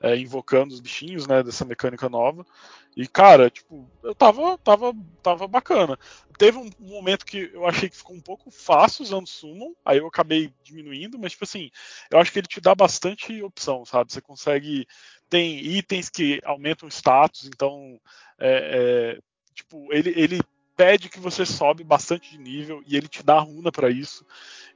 é, 0.00 0.16
invocando 0.16 0.72
os 0.72 0.80
bichinhos, 0.80 1.26
né, 1.26 1.42
dessa 1.42 1.64
mecânica 1.64 2.08
nova. 2.08 2.46
E 2.96 3.06
cara, 3.06 3.50
tipo, 3.50 3.90
eu 4.02 4.14
tava, 4.14 4.56
tava, 4.58 4.92
tava 5.22 5.46
bacana. 5.46 5.98
Teve 6.38 6.58
um 6.58 6.70
momento 6.78 7.26
que 7.26 7.50
eu 7.52 7.66
achei 7.66 7.88
que 7.88 7.96
ficou 7.96 8.16
um 8.16 8.20
pouco 8.20 8.50
fácil 8.50 9.02
usando 9.02 9.26
summon, 9.26 9.74
aí 9.84 9.98
eu 9.98 10.06
acabei 10.06 10.52
diminuindo, 10.62 11.18
mas 11.18 11.32
tipo 11.32 11.44
assim, 11.44 11.70
eu 12.10 12.18
acho 12.18 12.32
que 12.32 12.38
ele 12.38 12.46
te 12.46 12.60
dá 12.60 12.74
bastante 12.74 13.42
opção, 13.42 13.84
sabe? 13.84 14.12
Você 14.12 14.20
consegue 14.20 14.86
tem 15.28 15.58
itens 15.58 16.08
que 16.08 16.40
aumentam 16.44 16.88
status, 16.88 17.46
então 17.46 18.00
é, 18.38 19.16
é, 19.18 19.20
tipo, 19.54 19.92
ele, 19.92 20.12
ele 20.16 20.40
pede 20.76 21.08
que 21.08 21.18
você 21.18 21.46
sobe 21.46 21.82
bastante 21.82 22.30
de 22.30 22.38
nível 22.38 22.82
e 22.86 22.96
ele 22.96 23.08
te 23.08 23.22
dá 23.22 23.38
runa 23.38 23.72
para 23.72 23.90
isso. 23.90 24.24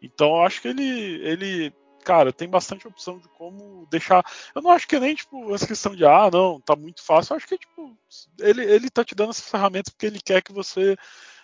Então 0.03 0.29
eu 0.37 0.43
acho 0.43 0.63
que 0.63 0.69
ele, 0.69 1.21
ele, 1.23 1.73
cara, 2.05 2.33
tem 2.33 2.49
bastante 2.49 2.89
opção 2.89 3.19
de 3.19 3.29
como 3.29 3.87
deixar. 3.91 4.25
Eu 4.55 4.63
não 4.63 4.71
acho 4.71 4.89
que 4.89 4.97
é 4.97 5.01
nem 5.01 5.15
tipo 5.15 5.55
essa 5.55 5.67
questão 5.67 5.95
de 5.95 6.05
ah, 6.05 6.31
não, 6.33 6.61
tá 6.61 6.75
muito 6.75 7.05
fácil. 7.05 7.35
Eu 7.35 7.37
acho 7.37 7.47
que 7.47 7.59
tipo 7.59 7.97
ele, 8.41 8.65
ele 8.65 8.91
tá 8.91 9.05
te 9.05 9.15
dando 9.15 9.31
essas 9.31 9.49
ferramentas 9.49 9.93
porque 9.93 10.07
ele 10.07 10.21
quer 10.21 10.43
que 10.43 10.53
você 10.53 10.97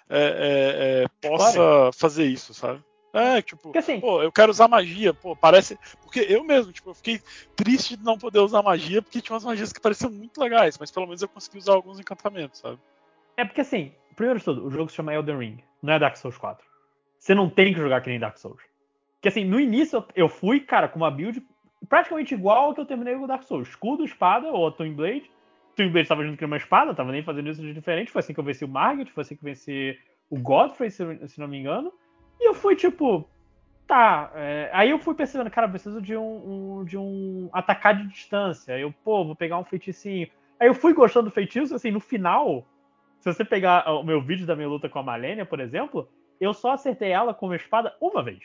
é, 0.09 1.05
é, 1.05 1.05
é 1.05 1.29
possa 1.29 1.55
claro. 1.55 1.93
fazer 1.93 2.25
isso, 2.25 2.55
sabe? 2.55 2.83
É, 3.13 3.41
tipo, 3.41 3.73
assim, 3.77 3.99
pô, 3.99 4.23
eu 4.23 4.31
quero 4.31 4.51
usar 4.51 4.69
magia, 4.69 5.15
pô, 5.15 5.35
parece. 5.35 5.79
Porque 6.03 6.21
eu 6.29 6.45
mesmo, 6.45 6.71
tipo, 6.71 6.91
eu 6.91 6.95
fiquei 6.95 7.19
triste 7.57 7.97
de 7.97 8.05
não 8.05 8.19
poder 8.19 8.41
usar 8.41 8.63
magia, 8.63 9.01
porque 9.01 9.23
tinha 9.23 9.33
umas 9.33 9.45
magias 9.45 9.73
que 9.73 9.81
pareciam 9.81 10.11
muito 10.11 10.39
legais, 10.39 10.77
mas 10.79 10.91
pelo 10.91 11.07
menos 11.07 11.23
eu 11.23 11.29
consegui 11.29 11.57
usar 11.57 11.73
alguns 11.73 11.99
encantamentos, 11.99 12.61
sabe? 12.61 12.79
É 13.35 13.43
porque 13.43 13.63
assim, 13.63 13.95
primeiro 14.17 14.39
de 14.39 14.45
tudo, 14.45 14.67
o 14.67 14.71
jogo 14.71 14.89
se 14.89 14.97
chama 14.97 15.15
Elden 15.15 15.39
Ring, 15.39 15.59
não 15.83 15.93
é 15.93 15.99
Dark 15.99 16.17
Souls 16.17 16.37
4. 16.37 16.67
Você 17.19 17.35
não 17.35 17.49
tem 17.49 17.73
que 17.73 17.81
jogar 17.81 18.01
que 18.01 18.11
nem 18.11 18.19
Dark 18.19 18.39
Souls. 18.39 18.63
Porque 19.15 19.29
assim, 19.29 19.45
no 19.45 19.61
início 19.61 20.05
eu 20.15 20.29
fui, 20.29 20.61
cara, 20.61 20.89
com 20.89 20.99
uma 20.99 21.11
build 21.11 21.43
praticamente 21.89 22.35
igual 22.35 22.67
ao 22.67 22.75
que 22.75 22.81
eu 22.81 22.87
terminei 22.87 23.15
com 23.15 23.27
Dark 23.27 23.43
Souls. 23.43 23.69
Escudo, 23.69 24.05
espada 24.05 24.49
ou 24.49 24.67
a 24.67 24.73
Twin 24.73 24.95
Blade. 24.95 25.31
Twin 25.75 25.91
Blade 25.91 26.09
tava 26.09 26.25
junto 26.25 26.39
com 26.39 26.47
uma 26.47 26.57
espada, 26.57 26.95
tava 26.95 27.13
nem 27.13 27.23
fazendo 27.23 27.51
isso 27.51 27.61
de 27.61 27.73
diferente. 27.73 28.11
Foi 28.11 28.21
assim 28.21 28.33
que 28.33 28.41
eu 28.41 28.45
venci 28.45 28.65
o 28.65 28.69
Margit, 28.69 29.13
foi 29.13 29.23
assim 29.23 29.37
que 29.37 29.43
eu 29.43 29.51
venci 29.51 29.99
o 30.31 30.39
Godfrey, 30.39 30.91
se, 30.91 31.05
não 31.39 31.49
me 31.49 31.59
engano. 31.59 31.93
E 32.41 32.49
eu 32.49 32.55
fui 32.55 32.75
tipo, 32.75 33.29
tá. 33.87 34.31
É, 34.35 34.71
aí 34.73 34.91
eu 34.91 34.99
fui 34.99 35.15
pensando, 35.15 35.51
cara, 35.51 35.67
eu 35.67 35.71
preciso 35.71 36.01
de 36.01 36.17
um, 36.17 36.79
um, 36.79 36.85
de 36.85 36.97
um 36.97 37.51
atacar 37.53 37.95
de 37.97 38.09
distância. 38.09 38.79
Eu, 38.79 38.93
pô, 39.05 39.25
vou 39.25 39.37
pegar 39.37 39.59
um 39.59 39.65
feiticinho. 39.65 40.29
Aí 40.59 40.69
eu 40.69 40.75
fui 40.75 40.95
gostando 40.95 41.29
do 41.29 41.35
feitiço, 41.35 41.75
assim, 41.75 41.91
no 41.91 42.01
final, 42.01 42.67
se 43.33 43.39
você 43.39 43.45
pegar 43.45 43.91
o 43.91 44.05
meu 44.05 44.23
vídeo 44.23 44.47
da 44.47 44.55
minha 44.55 44.69
luta 44.69 44.89
com 44.89 45.01
a 45.01 45.03
Malenia, 45.03 45.45
por 45.45 45.59
exemplo, 45.59 46.09
eu 46.41 46.55
só 46.55 46.73
acertei 46.73 47.11
ela 47.11 47.35
com 47.35 47.47
uma 47.47 47.57
espada 47.57 47.93
uma 48.01 48.23
vez. 48.23 48.39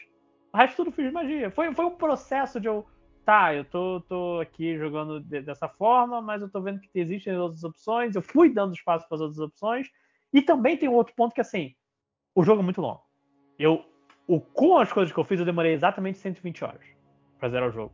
O 0.52 0.58
resto 0.58 0.78
tudo 0.78 0.92
fiz 0.92 1.12
magia. 1.12 1.52
Foi, 1.52 1.72
foi 1.74 1.86
um 1.86 1.96
processo 1.96 2.60
de 2.60 2.68
eu. 2.68 2.86
Tá, 3.24 3.54
eu 3.54 3.64
tô, 3.64 4.02
tô 4.10 4.40
aqui 4.42 4.76
jogando 4.80 5.20
de, 5.20 5.42
dessa 5.42 5.70
forma, 5.70 6.20
mas 6.20 6.42
eu 6.42 6.50
tô 6.50 6.60
vendo 6.60 6.80
que 6.80 6.90
existem 6.96 7.38
outras 7.38 7.64
opções. 7.64 8.16
Eu 8.16 8.24
fui 8.24 8.50
dando 8.50 8.74
espaço 8.74 9.08
para 9.08 9.16
as 9.18 9.22
outras 9.22 9.40
opções. 9.40 9.88
E 10.34 10.42
também 10.42 10.76
tem 10.76 10.90
um 10.90 10.96
outro 10.96 11.14
ponto 11.16 11.36
que, 11.36 11.42
assim, 11.42 11.76
o 12.34 12.44
jogo 12.44 12.62
é 12.62 12.66
muito 12.66 12.82
longo. 12.82 13.04
Eu, 13.60 13.86
o, 14.28 14.42
com 14.42 14.80
as 14.80 14.92
coisas 14.92 15.14
que 15.14 15.20
eu 15.20 15.24
fiz, 15.24 15.40
eu 15.40 15.46
demorei 15.46 15.74
exatamente 15.74 16.18
120 16.18 16.64
horas 16.64 16.86
pra 17.38 17.50
zerar 17.50 17.70
o 17.70 17.72
jogo. 17.72 17.94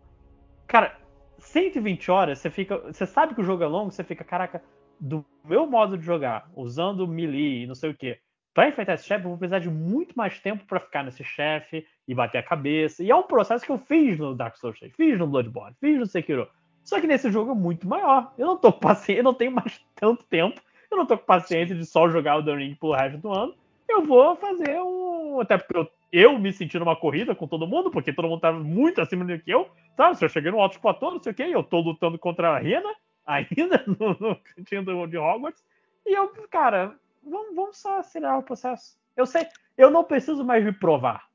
Cara, 0.65 0.97
120 1.39 2.09
horas, 2.09 2.39
você 2.39 2.49
fica. 2.49 2.77
Você 2.77 3.05
sabe 3.05 3.35
que 3.35 3.41
o 3.41 3.43
jogo 3.43 3.61
é 3.61 3.67
longo, 3.67 3.91
você 3.91 4.05
fica, 4.05 4.23
caraca, 4.23 4.63
do 4.99 5.25
meu 5.43 5.65
modo 5.67 5.97
de 5.97 6.05
jogar, 6.05 6.49
usando 6.55 7.07
melee 7.07 7.63
e 7.63 7.67
não 7.67 7.75
sei 7.75 7.89
o 7.89 7.93
que, 7.93 8.17
pra 8.53 8.67
enfrentar 8.67 8.95
esse 8.95 9.07
chefe, 9.07 9.25
eu 9.25 9.29
vou 9.29 9.37
precisar 9.37 9.59
de 9.59 9.69
muito 9.69 10.15
mais 10.15 10.39
tempo 10.39 10.65
para 10.65 10.79
ficar 10.79 11.03
nesse 11.03 11.23
chefe 11.23 11.85
e 12.07 12.15
bater 12.15 12.39
a 12.39 12.43
cabeça. 12.43 13.03
E 13.03 13.11
é 13.11 13.15
um 13.15 13.23
processo 13.23 13.65
que 13.65 13.71
eu 13.71 13.77
fiz 13.77 14.17
no 14.17 14.35
Dark 14.35 14.57
Souls 14.57 14.79
3, 14.79 14.93
fiz 14.95 15.19
no 15.19 15.27
Bloodborne, 15.27 15.75
fiz 15.79 15.97
no 15.97 16.05
Sekiro. 16.05 16.47
Só 16.83 16.99
que 16.99 17.07
nesse 17.07 17.31
jogo 17.31 17.51
é 17.51 17.55
muito 17.55 17.87
maior. 17.87 18.33
Eu 18.37 18.47
não 18.47 18.57
tô 18.57 18.71
com 18.71 18.79
paciência, 18.79 19.19
eu 19.19 19.23
não 19.23 19.33
tenho 19.33 19.51
mais 19.51 19.79
tanto 19.95 20.23
tempo. 20.25 20.59
Eu 20.89 20.97
não 20.97 21.05
tô 21.05 21.17
com 21.17 21.25
paciência 21.25 21.75
de 21.75 21.85
só 21.85 22.09
jogar 22.09 22.37
o 22.37 22.43
The 22.43 22.55
Ring 22.55 22.75
pro 22.75 22.93
resto 22.93 23.17
do 23.17 23.31
ano 23.31 23.53
eu 23.87 24.03
vou 24.03 24.35
fazer 24.35 24.79
um. 24.81 25.39
Até 25.39 25.57
porque 25.57 25.77
eu, 25.77 25.87
eu 26.11 26.39
me 26.39 26.51
senti 26.51 26.77
numa 26.77 26.95
corrida 26.95 27.33
com 27.33 27.47
todo 27.47 27.67
mundo, 27.67 27.89
porque 27.89 28.13
todo 28.13 28.27
mundo 28.27 28.41
tava 28.41 28.59
muito 28.59 29.01
acima 29.01 29.25
do 29.25 29.39
que 29.39 29.51
eu. 29.51 29.67
Sabe? 29.95 30.17
Se 30.17 30.25
eu 30.25 30.29
cheguei 30.29 30.51
no 30.51 30.59
alto 30.59 30.79
platô, 30.79 31.11
não 31.11 31.21
sei 31.21 31.31
o 31.31 31.35
quê, 31.35 31.43
eu 31.43 31.63
tô 31.63 31.79
lutando 31.79 32.19
contra 32.19 32.49
a 32.49 32.59
Rena, 32.59 32.89
ainda, 33.28 33.84
no, 33.86 34.17
no 34.19 34.36
cantinho 34.55 35.07
de 35.07 35.17
Hogwarts. 35.17 35.63
E 36.05 36.17
eu, 36.17 36.30
cara, 36.49 36.95
vamos, 37.23 37.55
vamos 37.55 37.78
só 37.78 37.99
acelerar 37.99 38.39
o 38.39 38.43
processo. 38.43 38.97
Eu 39.15 39.25
sei, 39.25 39.45
eu 39.78 39.91
não 39.91 40.03
preciso 40.03 40.43
mais 40.43 40.63
me 40.63 40.71
provar 40.71 41.28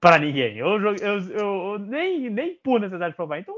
para 0.00 0.18
ninguém. 0.18 0.56
Eu, 0.56 0.80
eu, 0.80 0.96
eu, 0.96 1.30
eu, 1.30 1.78
nem, 1.78 2.30
nem 2.30 2.54
por 2.54 2.80
necessidade 2.80 3.12
de 3.12 3.16
provar. 3.16 3.38
Então, 3.38 3.54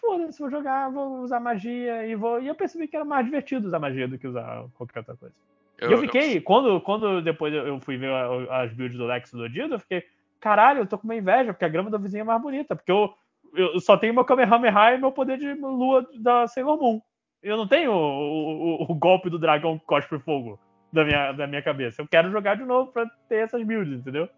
foda-se, 0.00 0.38
vou 0.38 0.50
jogar, 0.50 0.90
vou 0.90 1.20
usar 1.20 1.40
magia 1.40 2.06
e 2.06 2.14
vou. 2.14 2.40
E 2.40 2.48
eu 2.48 2.54
percebi 2.54 2.88
que 2.88 2.96
era 2.96 3.04
mais 3.04 3.24
divertido 3.24 3.66
usar 3.66 3.78
magia 3.78 4.08
do 4.08 4.18
que 4.18 4.26
usar 4.26 4.64
qualquer 4.74 5.00
outra 5.00 5.16
coisa. 5.16 5.34
Eu, 5.78 5.90
e 5.90 5.92
eu 5.92 5.98
fiquei, 5.98 6.38
eu... 6.38 6.42
quando, 6.42 6.80
quando 6.80 7.20
depois 7.20 7.52
eu 7.52 7.78
fui 7.80 7.96
ver 7.98 8.10
as 8.50 8.72
builds 8.72 8.96
do 8.96 9.06
Lex 9.06 9.30
do 9.32 9.42
Odido, 9.42 9.74
eu 9.74 9.80
fiquei, 9.80 10.04
caralho, 10.40 10.80
eu 10.80 10.86
tô 10.86 10.96
com 10.96 11.04
uma 11.04 11.16
inveja, 11.16 11.52
porque 11.52 11.64
a 11.64 11.68
grama 11.68 11.90
da 11.90 11.98
vizinha 11.98 12.22
é 12.22 12.24
mais 12.24 12.40
bonita, 12.40 12.74
porque 12.74 12.92
eu, 12.92 13.12
eu 13.54 13.78
só 13.80 13.96
tenho 13.96 14.14
meu 14.14 14.24
Kamehameha 14.24 14.94
e 14.94 14.98
meu 14.98 15.12
poder 15.12 15.38
de 15.38 15.52
lua 15.54 16.06
da 16.14 16.46
Sailor 16.46 16.80
Moon. 16.80 17.00
Eu 17.46 17.56
não 17.56 17.68
tenho 17.68 17.92
o, 17.92 18.82
o, 18.82 18.92
o 18.92 18.94
golpe 18.96 19.30
do 19.30 19.38
dragão 19.38 19.78
que 19.78 19.86
cospe 19.86 20.18
fogo 20.18 20.58
da 20.92 21.04
minha, 21.04 21.30
da 21.30 21.46
minha 21.46 21.62
cabeça. 21.62 22.02
Eu 22.02 22.08
quero 22.08 22.28
jogar 22.32 22.56
de 22.56 22.64
novo 22.64 22.90
pra 22.90 23.06
ter 23.28 23.36
essas 23.36 23.64
builds, 23.64 24.00
entendeu? 24.00 24.28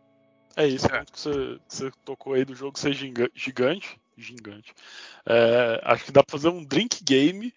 É 0.55 0.67
isso, 0.67 0.87
é. 0.95 1.03
que 1.07 1.19
você, 1.19 1.59
você 1.67 1.91
tocou 2.05 2.35
aí 2.35 2.45
do 2.45 2.55
jogo 2.55 2.79
ser 2.79 2.93
gigante. 2.93 3.99
Gigante. 4.15 4.75
É, 5.25 5.81
acho 5.85 6.05
que 6.05 6.13
dá 6.13 6.23
pra 6.23 6.33
fazer 6.33 6.49
um 6.51 6.63
drink 6.63 7.03
game. 7.03 7.55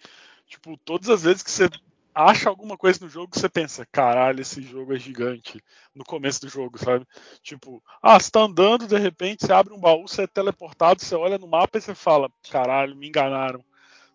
Tipo, 0.47 0.77
todas 0.77 1.09
as 1.09 1.23
vezes 1.23 1.43
que 1.43 1.51
você 1.51 1.67
acha 2.15 2.47
alguma 2.47 2.77
coisa 2.77 3.03
no 3.03 3.09
jogo 3.09 3.31
que 3.31 3.39
você 3.39 3.49
pensa, 3.49 3.85
caralho, 3.91 4.39
esse 4.39 4.61
jogo 4.61 4.93
é 4.93 4.99
gigante. 4.99 5.61
No 5.93 6.05
começo 6.05 6.39
do 6.39 6.47
jogo, 6.47 6.77
sabe? 6.77 7.05
Tipo, 7.43 7.83
ah, 8.01 8.17
você 8.17 8.31
tá 8.31 8.39
andando, 8.39 8.87
de 8.87 8.97
repente 8.97 9.45
você 9.45 9.51
abre 9.51 9.73
um 9.73 9.81
baú, 9.81 10.07
você 10.07 10.23
é 10.23 10.27
teleportado, 10.27 11.01
você 11.01 11.13
olha 11.13 11.37
no 11.37 11.47
mapa 11.47 11.77
e 11.77 11.81
você 11.81 11.93
fala, 11.93 12.31
caralho, 12.49 12.95
me 12.95 13.09
enganaram. 13.09 13.61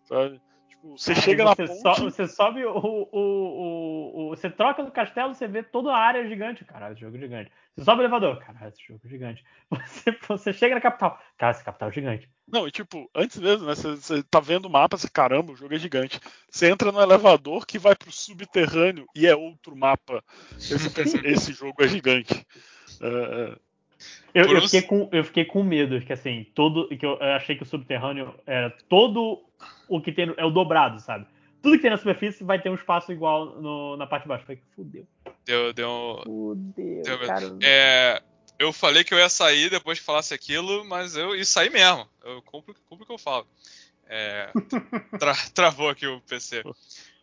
Sabe? 0.05 0.41
Tipo, 0.77 0.97
você 0.97 1.15
chega 1.15 1.43
você 1.43 1.63
na 1.63 1.67
ponte. 1.67 2.01
você 2.01 2.27
sobe 2.27 2.63
o, 2.65 2.71
o, 2.71 3.09
o, 3.11 4.27
o, 4.27 4.29
Você 4.29 4.49
troca 4.49 4.83
do 4.83 4.91
castelo, 4.91 5.33
você 5.33 5.47
vê 5.47 5.63
toda 5.63 5.91
a 5.91 5.97
área 5.97 6.27
gigante. 6.27 6.63
Caralho, 6.63 6.93
esse 6.93 7.01
jogo 7.01 7.17
é 7.17 7.19
gigante. 7.19 7.51
Você 7.75 7.83
sobe 7.83 8.01
o 8.01 8.03
elevador. 8.03 8.37
Caralho, 8.39 8.69
esse 8.69 8.85
jogo 8.85 9.01
é 9.03 9.09
gigante. 9.09 9.43
Você, 9.87 10.17
você 10.27 10.53
chega 10.53 10.75
na 10.75 10.81
capital. 10.81 11.19
Cara, 11.37 11.51
esse 11.51 11.63
capital 11.63 11.89
é 11.89 11.91
gigante. 11.91 12.29
Não, 12.47 12.67
e 12.67 12.71
tipo, 12.71 13.09
antes 13.13 13.37
mesmo, 13.37 13.67
né? 13.67 13.75
Você, 13.75 13.95
você 13.95 14.23
tá 14.23 14.39
vendo 14.39 14.65
o 14.65 14.69
mapa, 14.69 14.97
você, 14.97 15.09
caramba, 15.09 15.51
o 15.51 15.55
jogo 15.55 15.75
é 15.75 15.79
gigante. 15.79 16.19
Você 16.49 16.69
entra 16.69 16.91
no 16.91 17.01
elevador 17.01 17.65
que 17.65 17.77
vai 17.77 17.95
pro 17.95 18.11
subterrâneo 18.11 19.05
e 19.13 19.27
é 19.27 19.35
outro 19.35 19.75
mapa. 19.75 20.23
Você 20.57 20.89
pensa, 20.89 21.19
esse 21.27 21.51
jogo 21.51 21.83
é 21.83 21.87
gigante. 21.87 22.45
Uh, 23.01 23.59
eu, 24.33 24.45
eu, 24.45 24.61
fiquei 24.61 24.81
com, 24.81 25.09
eu 25.11 25.23
fiquei 25.23 25.45
com 25.45 25.63
medo, 25.63 25.99
que 26.01 26.13
assim, 26.13 26.45
todo. 26.53 26.87
Que 26.89 27.05
eu 27.05 27.17
achei 27.21 27.55
que 27.55 27.63
o 27.63 27.65
subterrâneo 27.65 28.33
era 28.45 28.69
todo 28.87 29.43
o 29.87 30.01
que 30.01 30.11
tem. 30.11 30.33
É 30.37 30.45
o 30.45 30.51
dobrado, 30.51 30.99
sabe? 30.99 31.25
Tudo 31.61 31.75
que 31.75 31.81
tem 31.81 31.91
na 31.91 31.97
superfície 31.97 32.43
vai 32.43 32.61
ter 32.61 32.69
um 32.69 32.75
espaço 32.75 33.11
igual 33.11 33.59
no, 33.61 33.97
na 33.97 34.05
parte 34.05 34.23
de 34.23 34.29
baixo. 34.29 34.45
Falei, 34.45 34.61
fudeu. 34.75 35.07
Deu, 35.45 35.73
deu. 35.73 36.21
Fudeu, 36.23 37.01
deu 37.03 37.19
cara. 37.19 37.57
É, 37.63 38.21
eu 38.59 38.71
falei 38.71 39.03
que 39.03 39.13
eu 39.13 39.17
ia 39.17 39.29
sair 39.29 39.69
depois 39.69 39.99
que 39.99 40.05
falasse 40.05 40.33
aquilo, 40.33 40.85
mas 40.85 41.15
eu 41.15 41.35
ia 41.35 41.45
sair 41.45 41.71
mesmo. 41.71 42.07
Eu 42.23 42.41
cumpro, 42.41 42.75
cumpro 42.87 43.03
o 43.03 43.07
que 43.07 43.13
eu 43.13 43.17
falo. 43.17 43.47
É, 44.09 44.51
tra, 45.19 45.33
travou 45.53 45.89
aqui 45.89 46.07
o 46.07 46.21
PC. 46.21 46.63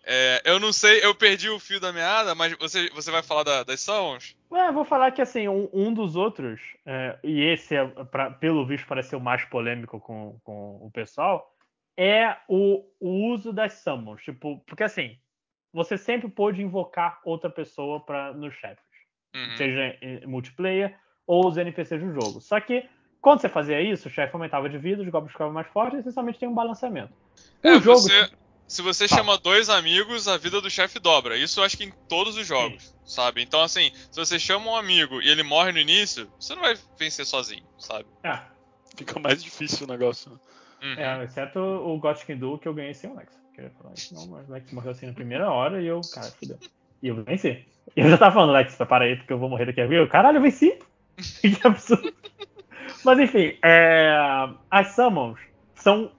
É, 0.06 0.42
eu 0.44 0.60
não 0.60 0.72
sei, 0.72 1.04
eu 1.04 1.14
perdi 1.14 1.48
o 1.48 1.58
fio 1.58 1.80
da 1.80 1.92
meada, 1.92 2.34
mas 2.34 2.52
você, 2.58 2.90
você 2.90 3.10
vai 3.10 3.22
falar 3.22 3.42
da, 3.42 3.62
das 3.62 3.80
Summons? 3.80 4.36
É, 4.52 4.70
vou 4.70 4.84
falar 4.84 5.10
que 5.12 5.22
assim, 5.22 5.48
um, 5.48 5.68
um 5.72 5.92
dos 5.92 6.14
outros, 6.14 6.60
é, 6.84 7.18
e 7.24 7.42
esse 7.42 7.74
é, 7.74 7.86
pra, 7.86 8.30
pelo 8.30 8.66
visto, 8.66 8.86
parece 8.86 9.10
ser 9.10 9.16
o 9.16 9.20
mais 9.20 9.44
polêmico 9.46 9.98
com, 9.98 10.38
com 10.44 10.76
o 10.82 10.90
pessoal, 10.92 11.54
é 11.96 12.36
o, 12.48 12.84
o 13.00 13.32
uso 13.32 13.52
das 13.52 13.74
Summons. 13.74 14.22
Tipo, 14.22 14.58
porque 14.66 14.84
assim, 14.84 15.16
você 15.72 15.96
sempre 15.96 16.28
pôde 16.28 16.62
invocar 16.62 17.20
outra 17.24 17.48
pessoa 17.48 18.00
pra, 18.00 18.32
nos 18.32 18.54
chefes. 18.54 18.84
Uhum. 19.34 19.56
Seja 19.56 19.96
em 20.00 20.26
multiplayer 20.26 20.96
ou 21.26 21.48
os 21.48 21.56
NPCs 21.56 22.00
do 22.00 22.12
jogo. 22.12 22.40
Só 22.40 22.60
que 22.60 22.88
quando 23.20 23.40
você 23.40 23.48
fazia 23.48 23.80
isso, 23.80 24.08
o 24.08 24.10
chefe 24.10 24.34
aumentava 24.34 24.68
de 24.68 24.76
vida, 24.76 25.02
os 25.02 25.08
goblins 25.08 25.32
ficavam 25.32 25.52
mais 25.52 25.66
fortes 25.68 25.96
e 25.96 26.00
essencialmente 26.00 26.38
tem 26.38 26.48
um 26.48 26.54
balanceamento. 26.54 27.14
O 27.64 27.68
É, 27.68 27.80
jogo. 27.80 28.00
você, 28.00 28.30
se 28.66 28.82
você 28.82 29.06
Fala. 29.08 29.20
chama 29.20 29.38
dois 29.38 29.68
amigos, 29.68 30.26
a 30.28 30.36
vida 30.36 30.60
do 30.60 30.70
chefe 30.70 30.98
dobra. 30.98 31.36
Isso 31.36 31.60
eu 31.60 31.64
acho 31.64 31.76
que 31.76 31.84
em 31.84 31.92
todos 32.08 32.36
os 32.36 32.46
jogos, 32.46 32.94
sabe? 33.04 33.42
Então, 33.42 33.60
assim, 33.62 33.90
se 34.10 34.18
você 34.18 34.38
chama 34.38 34.70
um 34.70 34.76
amigo 34.76 35.20
e 35.22 35.28
ele 35.28 35.42
morre 35.42 35.72
no 35.72 35.78
início, 35.78 36.28
você 36.38 36.54
não 36.54 36.62
vai 36.62 36.76
vencer 36.98 37.26
sozinho, 37.26 37.64
sabe? 37.78 38.06
É, 38.22 38.38
Fica 38.96 39.18
mais 39.18 39.42
difícil 39.42 39.86
o 39.86 39.90
negócio. 39.90 40.30
né? 40.30 40.38
Uhum. 40.82 41.00
é, 41.00 41.24
exceto 41.24 41.58
o 41.58 41.98
Gothic 41.98 42.34
Duel 42.34 42.58
que 42.58 42.68
eu 42.68 42.74
ganhei 42.74 42.94
sem 42.94 43.10
o 43.10 43.16
Lex. 43.16 43.32
Queria 43.54 43.70
falar 43.70 43.94
isso, 43.94 44.14
não, 44.14 44.26
mas 44.26 44.48
o 44.48 44.52
Lex 44.52 44.72
morreu 44.72 44.90
assim 44.90 45.06
na 45.06 45.12
primeira 45.12 45.50
hora 45.50 45.80
e 45.80 45.86
eu, 45.86 46.00
cara, 46.12 46.26
fudeu. 46.26 46.58
E 47.02 47.08
eu 47.08 47.22
venci. 47.22 47.64
E 47.96 48.00
eu 48.00 48.10
já 48.10 48.18
tava 48.18 48.34
falando, 48.34 48.52
Lex, 48.52 48.76
para 48.76 49.04
aí, 49.04 49.16
porque 49.16 49.32
eu 49.32 49.38
vou 49.38 49.48
morrer 49.48 49.66
daqui 49.66 49.80
a 49.80 49.84
pouco. 49.84 49.94
Eu, 49.94 50.08
Caralho, 50.08 50.38
eu 50.38 50.42
venci! 50.42 50.78
que 51.40 51.58
absurdo. 51.66 52.12
Mas 53.04 53.18
enfim, 53.18 53.56
é, 53.62 54.16
as 54.70 54.94
summons 54.94 55.38
são, 55.84 56.10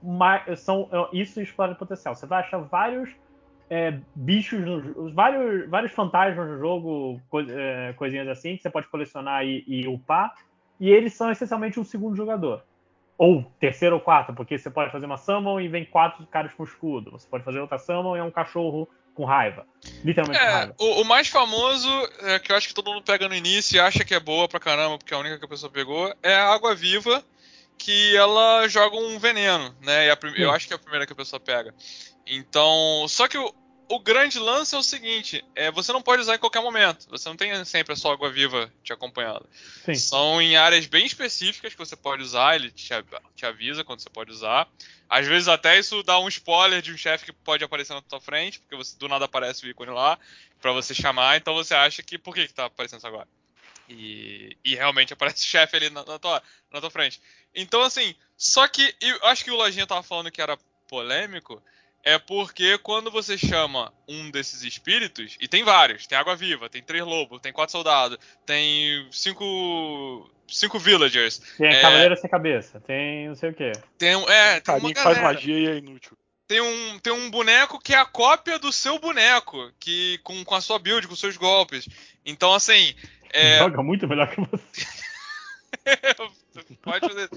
são 0.56 0.88
é, 0.92 1.16
isso 1.18 1.40
explora 1.40 1.72
o 1.72 1.76
potencial. 1.76 2.14
Você 2.14 2.24
vai 2.24 2.40
achar 2.40 2.58
vários 2.58 3.10
é, 3.68 3.98
bichos, 4.14 4.64
no, 4.64 5.12
vários, 5.12 5.68
vários 5.68 5.90
fantasmas 5.92 6.48
no 6.48 6.58
jogo, 6.58 7.20
é, 7.50 7.92
coisinhas 7.94 8.28
assim, 8.28 8.56
que 8.56 8.62
você 8.62 8.70
pode 8.70 8.86
colecionar 8.86 9.44
e, 9.44 9.64
e 9.66 9.88
upar. 9.88 10.32
E 10.78 10.88
eles 10.88 11.14
são 11.14 11.30
essencialmente 11.32 11.80
um 11.80 11.84
segundo 11.84 12.16
jogador. 12.16 12.62
Ou 13.18 13.44
terceiro 13.58 13.96
ou 13.96 14.00
quarto, 14.00 14.32
porque 14.34 14.56
você 14.56 14.70
pode 14.70 14.92
fazer 14.92 15.06
uma 15.06 15.16
summon 15.16 15.60
e 15.60 15.68
vem 15.68 15.84
quatro 15.84 16.24
caras 16.26 16.52
com 16.54 16.62
escudo. 16.62 17.10
Você 17.10 17.26
pode 17.28 17.42
fazer 17.42 17.58
outra 17.58 17.78
summon 17.78 18.16
e 18.16 18.20
é 18.20 18.22
um 18.22 18.30
cachorro 18.30 18.88
com 19.14 19.24
raiva. 19.24 19.66
Literalmente 20.04 20.38
com 20.38 20.46
É, 20.46 20.50
raiva. 20.52 20.74
o, 20.78 21.00
o 21.00 21.04
mais 21.04 21.26
famoso, 21.26 21.88
é, 22.20 22.38
que 22.38 22.52
eu 22.52 22.56
acho 22.56 22.68
que 22.68 22.74
todo 22.74 22.92
mundo 22.92 23.02
pega 23.02 23.26
no 23.28 23.34
início 23.34 23.76
e 23.76 23.80
acha 23.80 24.04
que 24.04 24.14
é 24.14 24.20
boa 24.20 24.46
pra 24.46 24.60
caramba, 24.60 24.98
porque 24.98 25.12
é 25.12 25.16
a 25.16 25.20
única 25.20 25.38
que 25.38 25.44
a 25.44 25.48
pessoa 25.48 25.72
pegou, 25.72 26.14
é 26.22 26.36
a 26.36 26.52
água 26.52 26.74
viva, 26.74 27.24
que 27.78 28.16
ela 28.16 28.66
joga 28.68 28.96
um 28.96 29.18
veneno, 29.18 29.76
né? 29.80 30.10
A 30.10 30.18
eu 30.36 30.50
acho 30.50 30.66
que 30.66 30.72
é 30.72 30.76
a 30.76 30.78
primeira 30.78 31.06
que 31.06 31.12
a 31.12 31.16
pessoa 31.16 31.40
pega. 31.40 31.74
Então, 32.26 33.06
só 33.08 33.28
que 33.28 33.38
o, 33.38 33.54
o 33.88 34.00
grande 34.00 34.38
lance 34.38 34.74
é 34.74 34.78
o 34.78 34.82
seguinte: 34.82 35.44
é, 35.54 35.70
você 35.70 35.92
não 35.92 36.02
pode 36.02 36.22
usar 36.22 36.34
em 36.34 36.38
qualquer 36.38 36.60
momento. 36.60 37.08
Você 37.10 37.28
não 37.28 37.36
tem 37.36 37.64
sempre 37.64 37.92
a 37.92 37.96
sua 37.96 38.12
água 38.12 38.30
viva 38.30 38.72
te 38.82 38.92
acompanhando. 38.92 39.48
Sim. 39.84 39.94
São 39.94 40.42
em 40.42 40.56
áreas 40.56 40.86
bem 40.86 41.06
específicas 41.06 41.72
que 41.72 41.78
você 41.78 41.96
pode 41.96 42.22
usar, 42.22 42.56
ele 42.56 42.70
te, 42.70 42.88
te 43.34 43.46
avisa 43.46 43.84
quando 43.84 44.00
você 44.00 44.10
pode 44.10 44.30
usar. 44.30 44.68
Às 45.08 45.26
vezes 45.26 45.46
até 45.46 45.78
isso 45.78 46.02
dá 46.02 46.18
um 46.18 46.28
spoiler 46.28 46.82
de 46.82 46.92
um 46.92 46.96
chefe 46.96 47.26
que 47.26 47.32
pode 47.32 47.62
aparecer 47.62 47.94
na 47.94 48.02
tua 48.02 48.20
frente, 48.20 48.58
porque 48.58 48.76
você 48.76 48.96
do 48.98 49.08
nada 49.08 49.24
aparece 49.24 49.64
o 49.64 49.68
ícone 49.68 49.92
lá 49.92 50.18
pra 50.60 50.72
você 50.72 50.92
chamar, 50.92 51.36
então 51.36 51.54
você 51.54 51.74
acha 51.74 52.02
que 52.02 52.18
por 52.18 52.34
que, 52.34 52.48
que 52.48 52.54
tá 52.54 52.64
aparecendo 52.64 52.98
isso 52.98 53.06
agora? 53.06 53.28
E, 53.88 54.56
e 54.64 54.74
realmente 54.74 55.12
aparece 55.12 55.44
o 55.44 55.48
chefe 55.48 55.76
ali 55.76 55.90
na, 55.90 56.04
na 56.04 56.18
tua, 56.18 56.42
na 56.72 56.80
tua 56.80 56.90
frente. 56.90 57.20
Então 57.56 57.82
assim, 57.82 58.14
só 58.36 58.68
que 58.68 58.94
eu 59.00 59.18
acho 59.26 59.42
que 59.42 59.50
o 59.50 59.56
Lojinha 59.56 59.86
tava 59.86 60.02
falando 60.02 60.30
que 60.30 60.42
era 60.42 60.58
polêmico, 60.88 61.60
é 62.04 62.18
porque 62.18 62.78
quando 62.78 63.10
você 63.10 63.36
chama 63.36 63.92
um 64.06 64.30
desses 64.30 64.62
espíritos, 64.62 65.36
e 65.40 65.48
tem 65.48 65.64
vários, 65.64 66.06
tem 66.06 66.16
água 66.16 66.36
viva, 66.36 66.68
tem 66.68 66.80
três 66.82 67.04
lobos, 67.04 67.40
tem 67.40 67.52
quatro 67.52 67.72
soldados, 67.72 68.18
tem 68.46 69.08
cinco 69.10 70.30
cinco 70.46 70.78
villagers, 70.78 71.38
Tem 71.58 71.66
a 71.68 71.72
é- 71.72 71.82
Cavaleira 71.82 72.14
Sem 72.14 72.30
Cabeça, 72.30 72.78
tem 72.80 73.26
não 73.26 73.34
sei 73.34 73.50
o 73.50 73.54
quê. 73.54 73.72
tem 73.98 74.14
um, 74.14 74.28
é, 74.28 74.60
tem 74.60 74.74
uma 74.74 74.80
Carinha 74.80 74.94
que 74.94 75.02
faz 75.02 75.16
galera. 75.18 75.34
magia 75.34 75.58
e 75.58 75.66
é 75.66 75.76
inútil. 75.78 76.16
Tem 76.46 76.60
um, 76.60 76.98
tem 77.00 77.12
um 77.12 77.28
boneco 77.28 77.80
que 77.80 77.92
é 77.92 77.98
a 77.98 78.04
cópia 78.04 78.56
do 78.56 78.70
seu 78.70 79.00
boneco, 79.00 79.72
que 79.80 80.18
com, 80.18 80.44
com 80.44 80.54
a 80.54 80.60
sua 80.60 80.78
build, 80.78 81.08
com 81.08 81.16
seus 81.16 81.36
golpes. 81.36 81.88
Então, 82.24 82.54
assim, 82.54 82.94
é, 83.32 83.58
Joga 83.58 83.82
muito 83.82 84.06
melhor 84.06 84.30
que 84.30 84.40
você. 84.40 84.86
pode 86.82 87.08
fazer. 87.08 87.30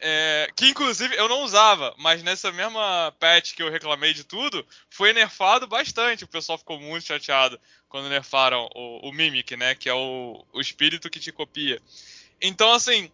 É, 0.00 0.48
que 0.56 0.68
inclusive 0.68 1.16
eu 1.16 1.28
não 1.28 1.42
usava, 1.42 1.94
mas 1.98 2.22
nessa 2.22 2.50
mesma 2.52 3.14
patch 3.18 3.54
que 3.54 3.62
eu 3.62 3.70
reclamei 3.70 4.14
de 4.14 4.24
tudo, 4.24 4.66
foi 4.88 5.12
nerfado 5.12 5.66
bastante. 5.66 6.24
O 6.24 6.28
pessoal 6.28 6.58
ficou 6.58 6.78
muito 6.80 7.06
chateado 7.06 7.60
quando 7.88 8.08
nerfaram 8.08 8.68
o, 8.74 9.08
o 9.08 9.12
Mimic, 9.12 9.56
né? 9.56 9.74
Que 9.74 9.88
é 9.88 9.94
o, 9.94 10.44
o 10.52 10.60
espírito 10.60 11.10
que 11.10 11.20
te 11.20 11.32
copia. 11.32 11.80
Então, 12.40 12.72
assim, 12.72 13.10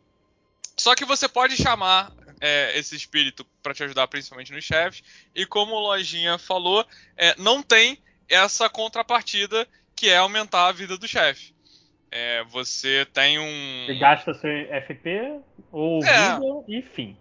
só 0.77 0.95
que 0.95 1.05
você 1.05 1.29
pode 1.29 1.57
chamar 1.57 2.13
é, 2.41 2.79
esse 2.79 2.95
espírito 2.95 3.45
para 3.63 3.75
te 3.75 3.83
ajudar, 3.83 4.07
principalmente 4.09 4.53
nos 4.53 4.65
chefes. 4.65 5.03
E 5.35 5.47
como 5.47 5.75
o 5.75 5.81
Lojinha 5.81 6.39
falou, 6.39 6.87
é, 7.17 7.35
não 7.39 7.63
tem 7.63 7.99
essa 8.29 8.69
contrapartida 8.69 9.67
que 9.95 10.11
é 10.11 10.19
aumentar 10.19 10.67
a 10.67 10.73
vida 10.73 10.99
do 10.99 11.09
chefe. 11.09 11.56
É, 12.11 12.45
você 12.45 13.07
tem 13.13 13.39
um. 13.39 13.87
Você 13.87 13.95
gasta 13.95 14.35
seu 14.35 14.51
FP 14.51 15.41
ou 15.71 16.05
É. 16.05 16.35
vida 16.35 16.65
e 16.69 16.83
fim. 16.83 17.17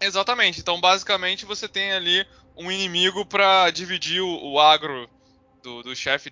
Exatamente. 0.00 0.60
Então, 0.60 0.80
basicamente, 0.80 1.44
você 1.44 1.68
tem 1.68 1.92
ali 1.92 2.26
um 2.56 2.70
inimigo 2.70 3.24
pra 3.26 3.70
dividir 3.70 4.20
o, 4.20 4.52
o 4.52 4.60
agro 4.60 5.08
do, 5.62 5.82
do 5.82 5.96
chefe, 5.96 6.30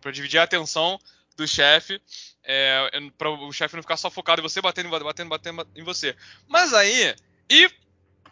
pra 0.00 0.10
dividir 0.10 0.38
a 0.38 0.44
atenção 0.44 0.98
do 1.36 1.48
chefe, 1.48 2.00
é, 2.44 2.90
para 3.16 3.30
o 3.30 3.52
chefe 3.52 3.74
não 3.74 3.82
ficar 3.82 3.96
só 3.96 4.10
focado 4.10 4.40
em 4.40 4.42
você, 4.42 4.60
batendo, 4.60 4.90
batendo, 4.90 5.28
batendo 5.28 5.66
em 5.74 5.82
você. 5.82 6.14
Mas 6.46 6.74
aí, 6.74 7.14
e 7.50 7.70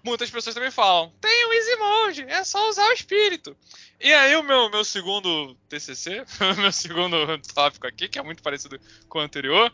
muitas 0.05 0.31
pessoas 0.31 0.55
também 0.55 0.71
falam, 0.71 1.13
tem 1.21 1.47
o 1.47 1.53
Easy 1.53 1.77
Mode, 1.77 2.23
é 2.29 2.45
só 2.45 2.69
usar 2.69 2.87
o 2.89 2.93
espírito. 2.93 3.57
E 4.01 4.13
aí 4.13 4.37
o 4.37 4.43
meu, 4.45 4.71
meu 4.71 4.85
segundo 4.85 5.55
TCC, 5.69 6.25
meu 6.59 6.71
segundo 6.73 7.17
tópico 7.55 7.87
aqui, 7.87 8.09
que 8.09 8.19
é 8.19 8.23
muito 8.23 8.43
parecido 8.43 8.79
com 9.09 9.19
o 9.19 9.23
anterior, 9.23 9.73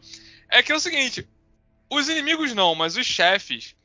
é 0.49 0.62
que 0.62 0.72
é 0.72 0.75
o 0.75 0.81
seguinte, 0.81 1.29
os 1.91 2.09
inimigos 2.09 2.55
não, 2.55 2.75
mas 2.75 2.97
os 2.97 3.07
chefes, 3.07 3.77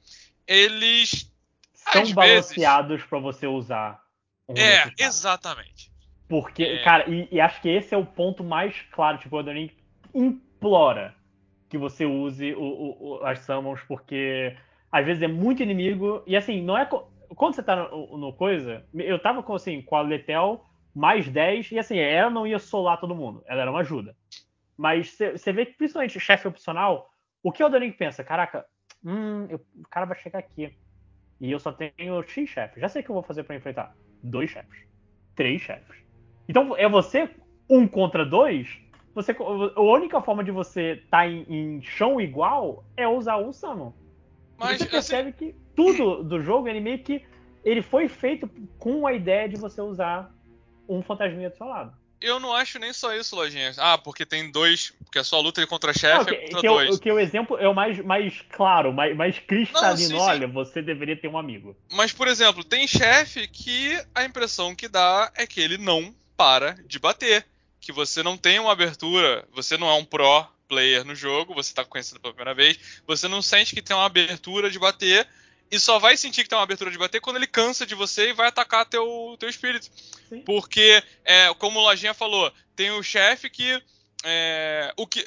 eles 0.48 1.30
São 1.74 2.02
Às 2.04 2.12
vezes- 2.12 2.14
balanceados 2.14 3.04
pra 3.04 3.20
você 3.20 3.48
usar. 3.48 4.00
um 4.48 4.54
É, 4.56 4.92
exatamente. 4.98 5.92
Porque, 6.28 6.64
É. 6.64 6.84
cara, 6.84 7.10
e, 7.10 7.28
e 7.32 7.42
acho 7.42 7.60
que 7.62 7.70
esse 7.70 7.94
é 7.96 7.98
o 7.98 8.06
ponto 8.06 8.44
mais 8.44 8.76
claro. 8.92 9.18
Tipo, 9.18 9.38
o 9.38 9.42
Ring 9.42 9.72
implora 10.14 11.16
que 11.70 11.78
você 11.78 12.06
use 12.06 12.54
o- 12.54 12.62
o- 12.62 13.08
o- 13.20 13.26
as 13.26 13.40
summons, 13.40 13.80
porque 13.88 14.56
às 14.92 15.04
vezes 15.06 15.24
é 15.24 15.28
muito 15.28 15.64
inimigo. 15.64 16.22
E 16.28 16.36
assim, 16.36 16.62
não 16.62 16.78
é. 16.78 16.86
co- 16.86 17.12
Quando 17.36 17.55
você 17.55 17.63
tá 17.63 17.75
no, 17.75 18.17
no 18.17 18.34
coisa, 18.34 18.86
eu 18.93 19.19
tava 19.19 19.43
com, 19.43 19.53
assim, 19.53 19.82
com 19.82 19.95
a 19.95 20.01
Letel 20.01 20.65
mais 20.95 21.27
10, 21.30 21.71
e 21.71 21.80
assim, 21.80 21.97
ela 21.97 22.30
não 22.30 22.47
ia 22.47 22.59
solar 22.59 22.99
todo 22.99 23.15
mundo, 23.15 23.43
ela 23.47 23.61
era 23.61 23.71
uma 23.71 23.82
ajuda. 23.82 24.15
Mas 24.75 25.17
você 25.17 25.51
vê 25.51 25.65
que, 25.65 25.73
principalmente 25.73 26.19
chefe 26.19 26.47
opcional, 26.47 27.11
o 27.43 27.51
que 27.51 27.63
o 27.63 27.67
Ring 27.67 27.91
pensa? 27.91 28.23
Caraca, 28.23 28.65
hum, 29.03 29.45
eu- 29.49 29.61
o 29.75 29.88
cara 29.89 30.05
vai 30.05 30.17
chegar 30.17 30.39
aqui. 30.39 30.73
E 31.39 31.51
eu 31.51 31.59
só 31.59 31.71
tenho 31.71 32.21
X 32.23 32.49
chefes. 32.49 32.82
Já 32.82 32.89
sei 32.89 33.01
o 33.01 33.05
que 33.05 33.11
eu 33.11 33.15
vou 33.15 33.23
fazer 33.23 33.43
pra 33.43 33.55
enfrentar. 33.55 33.95
Dois 34.21 34.49
chefes. 34.49 34.88
Três 35.36 35.61
chefes. 35.61 35.97
Então 36.47 36.75
é 36.75 36.88
você 36.89 37.30
um 37.69 37.88
contra 37.88 38.25
dois. 38.25 38.67
Você, 39.15 39.36
a 39.75 39.82
única 39.82 40.21
forma 40.21 40.43
de 40.43 40.51
você 40.51 41.01
estar 41.03 41.27
em, 41.30 41.45
em 41.47 41.82
chão 41.82 42.19
igual 42.19 42.84
é 42.97 43.07
usar 43.07 43.38
o 43.38 43.53
Summon. 43.53 43.93
Mas, 44.57 44.77
você 44.77 44.84
assim, 44.84 44.91
percebe 44.91 45.32
que 45.32 45.55
tudo 45.80 46.23
do 46.23 46.41
jogo, 46.41 46.67
ele 46.67 46.82
meio 46.82 46.99
que. 46.99 47.23
Ele 47.63 47.82
foi 47.82 48.07
feito 48.07 48.49
com 48.77 49.05
a 49.05 49.13
ideia 49.13 49.47
de 49.47 49.57
você 49.57 49.82
usar 49.82 50.34
um 50.88 51.01
fantasminha 51.01 51.49
do 51.49 51.57
seu 51.57 51.67
lado. 51.67 51.93
eu 52.21 52.39
não 52.39 52.53
acho 52.53 52.80
nem 52.80 52.91
só 52.91 53.13
isso, 53.13 53.36
Lojinha. 53.36 53.73
Ah, 53.77 53.97
porque 53.97 54.25
tem 54.25 54.51
dois. 54.51 54.93
Porque 55.03 55.19
a 55.19 55.23
sua 55.23 55.39
luta 55.39 55.65
contra 55.67 55.93
chefe 55.93 56.34
é 56.36 56.41
contra 56.43 56.61
que, 56.61 56.67
dois. 56.67 56.99
que 56.99 57.11
o 57.11 57.19
exemplo 57.19 57.57
é 57.57 57.67
o 57.67 57.73
mais, 57.73 57.99
mais 58.03 58.41
claro, 58.49 58.93
mais, 58.93 59.15
mais 59.15 59.39
cristalino. 59.39 59.91
Não, 59.91 59.97
sim, 59.97 60.07
sim. 60.07 60.15
Olha, 60.15 60.47
você 60.47 60.82
deveria 60.82 61.15
ter 61.15 61.27
um 61.27 61.38
amigo. 61.38 61.75
Mas, 61.91 62.11
por 62.11 62.27
exemplo, 62.27 62.63
tem 62.63 62.88
chefe 62.88 63.47
que 63.47 63.97
a 64.13 64.23
impressão 64.23 64.75
que 64.75 64.88
dá 64.88 65.32
é 65.36 65.45
que 65.45 65.61
ele 65.61 65.77
não 65.77 66.13
para 66.36 66.75
de 66.86 66.99
bater. 66.99 67.45
Que 67.80 67.91
você 67.91 68.21
não 68.21 68.38
tem 68.38 68.59
uma 68.59 68.71
abertura, 68.71 69.45
você 69.53 69.77
não 69.77 69.89
é 69.89 69.93
um 69.93 70.03
pro 70.03 70.45
player 70.67 71.03
no 71.03 71.15
jogo, 71.15 71.53
você 71.53 71.73
tá 71.73 71.84
conhecendo 71.84 72.19
pela 72.19 72.34
primeira 72.34 72.53
vez, 72.53 73.01
você 73.07 73.27
não 73.27 73.41
sente 73.41 73.73
que 73.73 73.82
tem 73.82 73.95
uma 73.95 74.05
abertura 74.05 74.69
de 74.69 74.77
bater 74.77 75.27
e 75.72 75.80
só 75.80 75.99
vai 75.99 76.17
sentir 76.17 76.43
que 76.43 76.49
tem 76.49 76.57
uma 76.57 76.63
abertura 76.63 76.91
de 76.91 76.97
bater 76.97 77.22
quando 77.22 77.38
ele 77.38 77.47
cansa 77.47 77.86
de 77.86 77.95
você 77.95 78.30
e 78.30 78.34
vai 78.34 78.47
atacar 78.47 78.86
teu, 78.86 79.36
teu 79.39 79.49
espírito. 79.49 79.89
Sim. 80.28 80.41
Porque, 80.41 81.03
é, 81.24 81.53
como 81.55 81.80
o 81.80 81.84
Lojinha 81.84 82.13
falou, 82.13 82.51
tem 82.76 82.91
o 82.91 83.03
chefe 83.03 83.49
que. 83.49 83.82
é, 84.24 84.93
o 84.97 85.05
que 85.05 85.24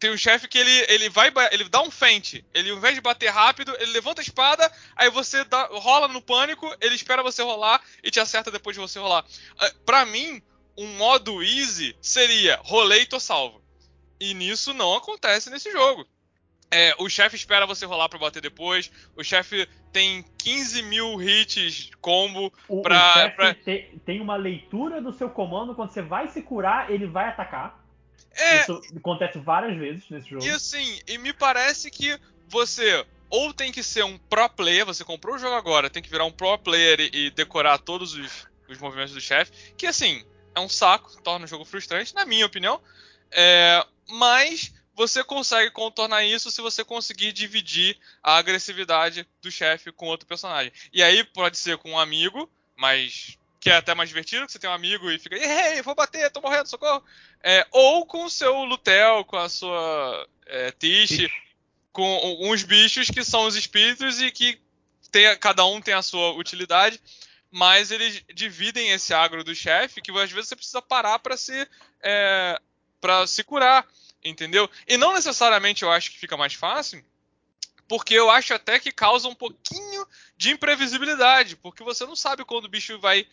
tem 0.00 0.10
um 0.10 0.16
chefe 0.16 0.48
que 0.48 0.56
ele, 0.56 0.86
ele 0.88 1.10
vai 1.10 1.30
ele 1.52 1.68
dá 1.68 1.82
um 1.82 1.90
feint. 1.90 2.42
Ele, 2.54 2.70
ao 2.70 2.78
invés 2.78 2.94
de 2.94 3.02
bater 3.02 3.28
rápido, 3.28 3.76
ele 3.78 3.92
levanta 3.92 4.22
a 4.22 4.24
espada, 4.24 4.72
aí 4.96 5.10
você 5.10 5.44
dá, 5.44 5.66
rola 5.66 6.08
no 6.08 6.22
pânico, 6.22 6.74
ele 6.80 6.94
espera 6.94 7.22
você 7.22 7.42
rolar 7.42 7.82
e 8.02 8.10
te 8.10 8.18
acerta 8.18 8.50
depois 8.50 8.74
de 8.74 8.80
você 8.80 8.98
rolar. 8.98 9.22
Uh, 9.22 9.78
pra 9.84 10.06
mim, 10.06 10.42
um 10.74 10.86
modo 10.96 11.42
easy 11.42 11.94
seria 12.00 12.58
rolei 12.64 13.02
e 13.02 13.06
tô 13.06 13.20
salvo. 13.20 13.62
E 14.18 14.32
nisso 14.32 14.72
não 14.72 14.94
acontece 14.94 15.50
nesse 15.50 15.70
jogo. 15.70 16.08
É, 16.70 16.94
o 16.98 17.08
chefe 17.08 17.34
espera 17.34 17.66
você 17.66 17.84
rolar 17.84 18.08
para 18.08 18.18
bater 18.18 18.40
depois. 18.40 18.90
O 19.16 19.24
chefe 19.24 19.68
tem 19.92 20.24
15 20.38 20.82
mil 20.82 21.20
hits 21.20 21.90
combo 22.00 22.52
o, 22.68 22.80
pra. 22.80 23.10
O 23.10 23.12
chefe 23.12 23.36
pra... 23.36 23.54
Te, 23.54 24.00
tem 24.04 24.20
uma 24.20 24.36
leitura 24.36 25.00
do 25.00 25.12
seu 25.12 25.28
comando. 25.28 25.74
Quando 25.74 25.90
você 25.90 26.02
vai 26.02 26.28
se 26.28 26.42
curar, 26.42 26.90
ele 26.90 27.06
vai 27.06 27.28
atacar. 27.28 27.84
É... 28.34 28.60
Isso 28.60 28.80
acontece 28.96 29.38
várias 29.38 29.76
vezes 29.76 30.08
nesse 30.08 30.30
jogo. 30.30 30.44
E 30.44 30.50
assim, 30.50 31.00
e 31.08 31.18
me 31.18 31.32
parece 31.32 31.90
que 31.90 32.18
você 32.48 33.04
ou 33.28 33.54
tem 33.54 33.70
que 33.70 33.82
ser 33.82 34.04
um 34.04 34.18
pro 34.18 34.48
player, 34.48 34.84
você 34.84 35.04
comprou 35.04 35.36
o 35.36 35.38
jogo 35.38 35.54
agora, 35.54 35.88
tem 35.88 36.02
que 36.02 36.10
virar 36.10 36.24
um 36.24 36.32
pro 36.32 36.58
player 36.58 37.00
e, 37.00 37.26
e 37.26 37.30
decorar 37.30 37.78
todos 37.78 38.14
os, 38.14 38.48
os 38.68 38.78
movimentos 38.78 39.14
do 39.14 39.20
chefe, 39.20 39.52
que 39.76 39.86
assim, 39.86 40.24
é 40.54 40.60
um 40.60 40.68
saco, 40.68 41.20
torna 41.22 41.44
o 41.44 41.48
jogo 41.48 41.64
frustrante, 41.64 42.14
na 42.14 42.26
minha 42.26 42.44
opinião. 42.44 42.80
É, 43.30 43.86
mas 44.08 44.74
você 45.00 45.24
consegue 45.24 45.70
contornar 45.70 46.26
isso 46.26 46.50
se 46.50 46.60
você 46.60 46.84
conseguir 46.84 47.32
dividir 47.32 47.96
a 48.22 48.36
agressividade 48.36 49.26
do 49.40 49.50
chefe 49.50 49.90
com 49.90 50.04
outro 50.04 50.26
personagem. 50.26 50.70
E 50.92 51.02
aí 51.02 51.24
pode 51.24 51.56
ser 51.56 51.78
com 51.78 51.92
um 51.92 51.98
amigo, 51.98 52.50
mas 52.76 53.38
que 53.58 53.70
é 53.70 53.76
até 53.76 53.94
mais 53.94 54.10
divertido, 54.10 54.44
que 54.44 54.52
você 54.52 54.58
tem 54.58 54.68
um 54.68 54.74
amigo 54.74 55.10
e 55.10 55.18
fica, 55.18 55.36
ei, 55.36 55.80
vou 55.80 55.94
bater, 55.94 56.30
tô 56.30 56.42
morrendo, 56.42 56.68
socorro. 56.68 57.02
É, 57.42 57.66
ou 57.70 58.04
com 58.04 58.24
o 58.24 58.30
seu 58.30 58.62
Lutel, 58.64 59.24
com 59.24 59.38
a 59.38 59.48
sua 59.48 60.28
é, 60.44 60.70
Tish, 60.72 61.30
com 61.94 62.36
uns 62.38 62.62
bichos 62.62 63.08
que 63.08 63.24
são 63.24 63.46
os 63.46 63.56
espíritos 63.56 64.20
e 64.20 64.30
que 64.30 64.60
tem, 65.10 65.34
cada 65.38 65.64
um 65.64 65.80
tem 65.80 65.94
a 65.94 66.02
sua 66.02 66.32
utilidade 66.32 67.00
mas 67.52 67.90
eles 67.90 68.22
dividem 68.32 68.90
esse 68.90 69.12
agro 69.12 69.42
do 69.42 69.56
chefe 69.56 70.00
que 70.00 70.12
às 70.12 70.30
vezes 70.30 70.50
você 70.50 70.54
precisa 70.54 70.80
parar 70.80 71.18
para 71.18 71.36
se 71.36 71.66
é, 72.00 72.60
para 73.00 73.26
se 73.26 73.42
curar, 73.42 73.84
entendeu? 74.24 74.68
E 74.86 74.96
não 74.96 75.14
necessariamente 75.14 75.82
eu 75.82 75.90
acho 75.90 76.10
que 76.10 76.18
fica 76.18 76.36
mais 76.36 76.54
fácil, 76.54 77.04
porque 77.88 78.14
eu 78.14 78.30
acho 78.30 78.54
até 78.54 78.78
que 78.78 78.92
causa 78.92 79.28
um 79.28 79.34
pouquinho 79.34 80.06
de 80.36 80.50
imprevisibilidade, 80.50 81.56
porque 81.56 81.82
você 81.82 82.06
não 82.06 82.14
sabe 82.14 82.44
quando 82.44 82.66
o 82.66 82.70
bicho 82.70 82.98
vai 82.98 83.26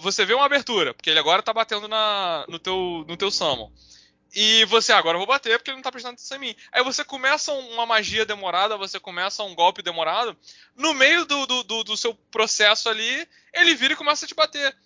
você 0.00 0.24
vê 0.24 0.34
uma 0.34 0.44
abertura, 0.44 0.92
porque 0.92 1.08
ele 1.08 1.18
agora 1.18 1.42
tá 1.42 1.52
batendo 1.52 1.88
na, 1.88 2.44
no 2.48 2.58
teu 2.58 3.04
no 3.08 3.16
teu 3.16 3.30
summon. 3.30 3.72
E 4.34 4.64
você, 4.66 4.92
ah, 4.92 4.98
agora 4.98 5.16
eu 5.16 5.20
vou 5.20 5.26
bater 5.26 5.58
porque 5.58 5.70
ele 5.70 5.76
não 5.76 5.82
tá 5.82 5.90
prestando 5.90 6.14
atenção 6.14 6.36
em 6.36 6.40
mim. 6.40 6.56
Aí 6.70 6.84
você 6.84 7.02
começa 7.02 7.50
uma 7.50 7.86
magia 7.86 8.26
demorada, 8.26 8.76
você 8.76 9.00
começa 9.00 9.42
um 9.42 9.54
golpe 9.54 9.80
demorado. 9.80 10.36
No 10.76 10.92
meio 10.92 11.24
do, 11.24 11.46
do, 11.46 11.62
do, 11.64 11.84
do 11.84 11.96
seu 11.96 12.14
processo 12.30 12.88
ali, 12.88 13.26
ele 13.54 13.74
vira 13.74 13.94
e 13.94 13.96
começa 13.96 14.26
a 14.26 14.28
te 14.28 14.34
bater. 14.34 14.76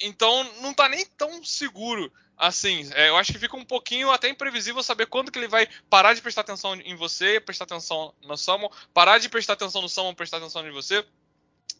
Então 0.00 0.44
não 0.60 0.74
tá 0.74 0.88
nem 0.88 1.04
tão 1.06 1.42
seguro 1.44 2.12
assim. 2.36 2.88
É, 2.94 3.08
eu 3.08 3.16
acho 3.16 3.32
que 3.32 3.38
fica 3.38 3.56
um 3.56 3.64
pouquinho 3.64 4.10
até 4.10 4.28
imprevisível 4.28 4.82
saber 4.82 5.06
quando 5.06 5.30
que 5.30 5.38
ele 5.38 5.48
vai 5.48 5.68
parar 5.88 6.14
de 6.14 6.22
prestar 6.22 6.42
atenção 6.42 6.74
em 6.74 6.94
você, 6.94 7.40
prestar 7.40 7.64
atenção 7.64 8.14
no 8.22 8.36
Summon, 8.36 8.70
parar 8.92 9.18
de 9.18 9.28
prestar 9.28 9.54
atenção 9.54 9.82
no 9.82 9.88
Summon, 9.88 10.14
prestar 10.14 10.38
atenção 10.38 10.66
em 10.66 10.72
você. 10.72 11.04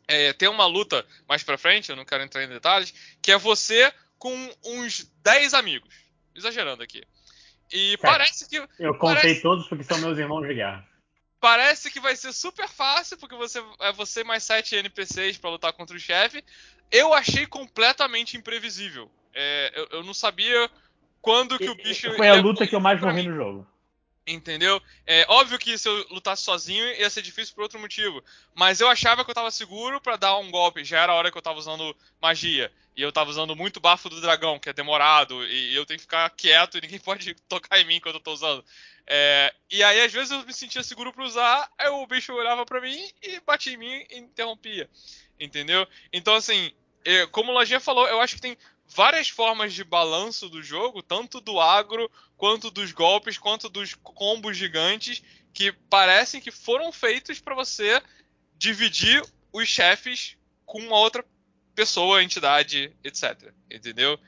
É, 0.09 0.33
tem 0.33 0.49
uma 0.49 0.67
luta 0.67 1.05
mais 1.29 1.43
pra 1.43 1.59
frente, 1.59 1.91
eu 1.91 1.97
não 1.97 2.05
quero 2.05 2.23
entrar 2.23 2.45
em 2.45 2.49
detalhes, 2.49 2.95
que 3.21 3.33
é 3.33 3.37
você 3.37 3.93
com 4.19 4.51
uns 4.65 5.11
10 5.23 5.53
amigos 5.53 5.93
exagerando 6.35 6.83
aqui. 6.83 7.03
E 7.73 7.91
certo. 7.91 8.03
parece 8.03 8.49
que. 8.49 8.57
Eu 8.79 8.95
contei 8.95 9.23
parece, 9.23 9.43
todos 9.43 9.67
porque 9.67 9.85
são 9.85 9.99
meus 9.99 10.19
irmãos 10.19 10.47
de 10.47 10.55
guerra. 10.55 10.87
Parece 11.41 11.91
que 11.91 12.01
vai 12.01 12.17
ser 12.17 12.33
super 12.33 12.69
fácil, 12.69 13.19
porque 13.19 13.35
você 13.37 13.63
é 13.81 13.93
você 13.93 14.25
mais 14.25 14.43
sete 14.43 14.75
NPCs 14.77 15.37
para 15.39 15.51
lutar 15.51 15.73
contra 15.73 15.97
o 15.97 16.01
chefe. 16.01 16.43
Eu 16.91 17.13
achei 17.13 17.47
completamente 17.47 18.37
imprevisível. 18.37 19.11
É, 19.35 19.73
eu, 19.75 19.99
eu, 19.99 20.05
não 20.05 20.15
sabia 20.15 20.71
quando 21.21 21.59
que 21.59 21.69
o 21.69 21.75
bicho. 21.75 22.13
Foi 22.15 22.29
a 22.29 22.35
luta 22.35 22.67
que 22.67 22.75
eu 22.75 22.81
mais 22.81 23.01
morri 23.01 23.23
no 23.25 23.35
jogo. 23.35 23.67
Entendeu? 24.27 24.83
É 25.07 25.25
óbvio 25.29 25.57
que 25.57 25.79
se 25.79 25.89
eu 25.89 26.07
lutasse 26.11 26.43
sozinho 26.43 26.85
ia 26.85 27.09
ser 27.09 27.23
difícil 27.23 27.55
por 27.55 27.63
outro 27.63 27.79
motivo. 27.79 28.25
Mas 28.55 28.81
eu 28.81 28.89
achava 28.89 29.25
que 29.25 29.31
eu 29.31 29.35
tava 29.35 29.53
seguro 29.53 30.01
para 30.01 30.17
dar 30.17 30.37
um 30.39 30.51
golpe. 30.51 30.85
Já 30.85 31.03
era 31.03 31.13
a 31.13 31.15
hora 31.15 31.31
que 31.31 31.39
eu 31.39 31.43
tava 31.43 31.59
usando 31.59 31.95
magia. 32.21 32.73
E 32.97 33.03
eu 33.03 33.13
tava 33.13 33.31
usando 33.31 33.55
muito 33.55 33.79
bafo 33.79 34.09
do 34.09 34.21
dragão, 34.21 34.59
que 34.59 34.69
é 34.69 34.73
demorado. 34.73 35.45
E 35.47 35.77
eu 35.77 35.87
tenho 35.87 35.99
que 35.99 36.05
ficar 36.05 36.29
quieto 36.31 36.77
e 36.77 36.81
ninguém 36.81 36.99
pode 37.05 37.35
tocar 37.49 37.79
em 37.79 37.85
mim 37.85 38.01
quando 38.01 38.17
eu 38.17 38.21
tô 38.21 38.33
usando. 38.33 38.65
É, 39.07 39.55
e 39.71 39.85
aí, 39.85 40.01
às 40.01 40.13
vezes, 40.13 40.33
eu 40.33 40.45
me 40.45 40.53
sentia 40.53 40.83
seguro 40.83 41.13
para 41.13 41.25
usar. 41.25 41.71
Aí 41.79 41.89
o 41.89 42.07
bicho 42.07 42.33
olhava 42.33 42.67
para 42.67 42.81
mim 42.81 43.09
e 43.23 43.39
batia 43.47 43.75
em 43.75 43.77
mim 43.77 44.07
e 44.11 44.19
interrompia. 44.19 44.91
Entendeu? 45.39 45.87
Então, 46.13 46.35
assim, 46.35 46.73
é, 47.05 47.27
como 47.27 47.53
o 47.53 47.55
Lojinha 47.55 47.81
falou, 47.81 48.07
eu 48.09 48.21
acho 48.21 48.35
que 48.37 48.41
tem 48.41 48.57
várias 48.89 49.29
formas 49.29 49.75
de 49.75 49.85
balanço 49.85 50.49
do 50.49 50.63
jogo, 50.63 51.03
tanto 51.03 51.41
do 51.41 51.61
agro, 51.61 52.11
quanto 52.37 52.71
dos 52.71 52.93
golpes, 52.93 53.39
quanto 53.39 53.69
dos 53.69 53.95
combos 53.95 54.57
gigantes, 54.57 55.23
que 55.53 55.73
parecem 55.73 56.41
que 56.41 56.51
foram 56.51 56.93
feitos 56.93 57.41
para 57.41 57.55
você 57.55 58.03
dividir 58.57 59.23
os 59.53 59.69
chefes 59.69 60.37
com 60.65 60.81
uma 60.81 60.97
outra 60.97 61.25
pessoa, 61.75 62.23
entidade, 62.23 62.93
etc. 63.05 63.53
Entendeu? 63.71 64.19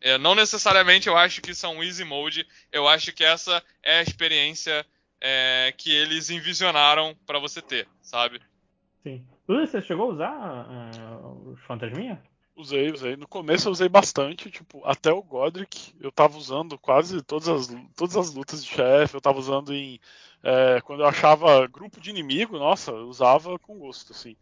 É, 0.00 0.18
não 0.18 0.34
necessariamente 0.34 1.08
eu 1.08 1.16
acho 1.16 1.40
que 1.40 1.52
isso 1.52 1.66
é 1.66 1.84
easy 1.84 2.04
mode, 2.04 2.46
eu 2.70 2.86
acho 2.86 3.12
que 3.12 3.24
essa 3.24 3.62
é 3.82 3.98
a 3.98 4.02
experiência 4.02 4.86
é, 5.20 5.72
que 5.76 5.90
eles 5.90 6.30
envisionaram 6.30 7.16
para 7.26 7.38
você 7.38 7.62
ter, 7.62 7.88
sabe? 8.02 8.40
Sim. 9.02 9.26
Você 9.46 9.80
chegou 9.80 10.10
a 10.10 10.14
usar 10.14 10.66
uh, 10.68 11.50
os 11.50 11.60
fantasminha? 11.60 12.20
Usei, 12.56 12.90
usei. 12.90 13.16
No 13.16 13.28
começo 13.28 13.68
eu 13.68 13.72
usei 13.72 13.88
bastante, 13.88 14.50
tipo, 14.50 14.82
até 14.84 15.12
o 15.12 15.22
Godric 15.22 15.94
eu 16.00 16.10
tava 16.10 16.38
usando 16.38 16.78
quase 16.78 17.22
todas 17.22 17.48
as, 17.48 17.68
todas 17.94 18.16
as 18.16 18.34
lutas 18.34 18.64
de 18.64 18.70
chefe, 18.70 19.14
eu 19.14 19.20
tava 19.20 19.38
usando 19.38 19.74
em. 19.74 20.00
É, 20.42 20.80
quando 20.80 21.00
eu 21.00 21.06
achava 21.06 21.66
grupo 21.66 22.00
de 22.00 22.10
inimigo, 22.10 22.58
nossa, 22.58 22.92
eu 22.92 23.08
usava 23.08 23.58
com 23.58 23.78
gosto, 23.78 24.12
assim. 24.12 24.36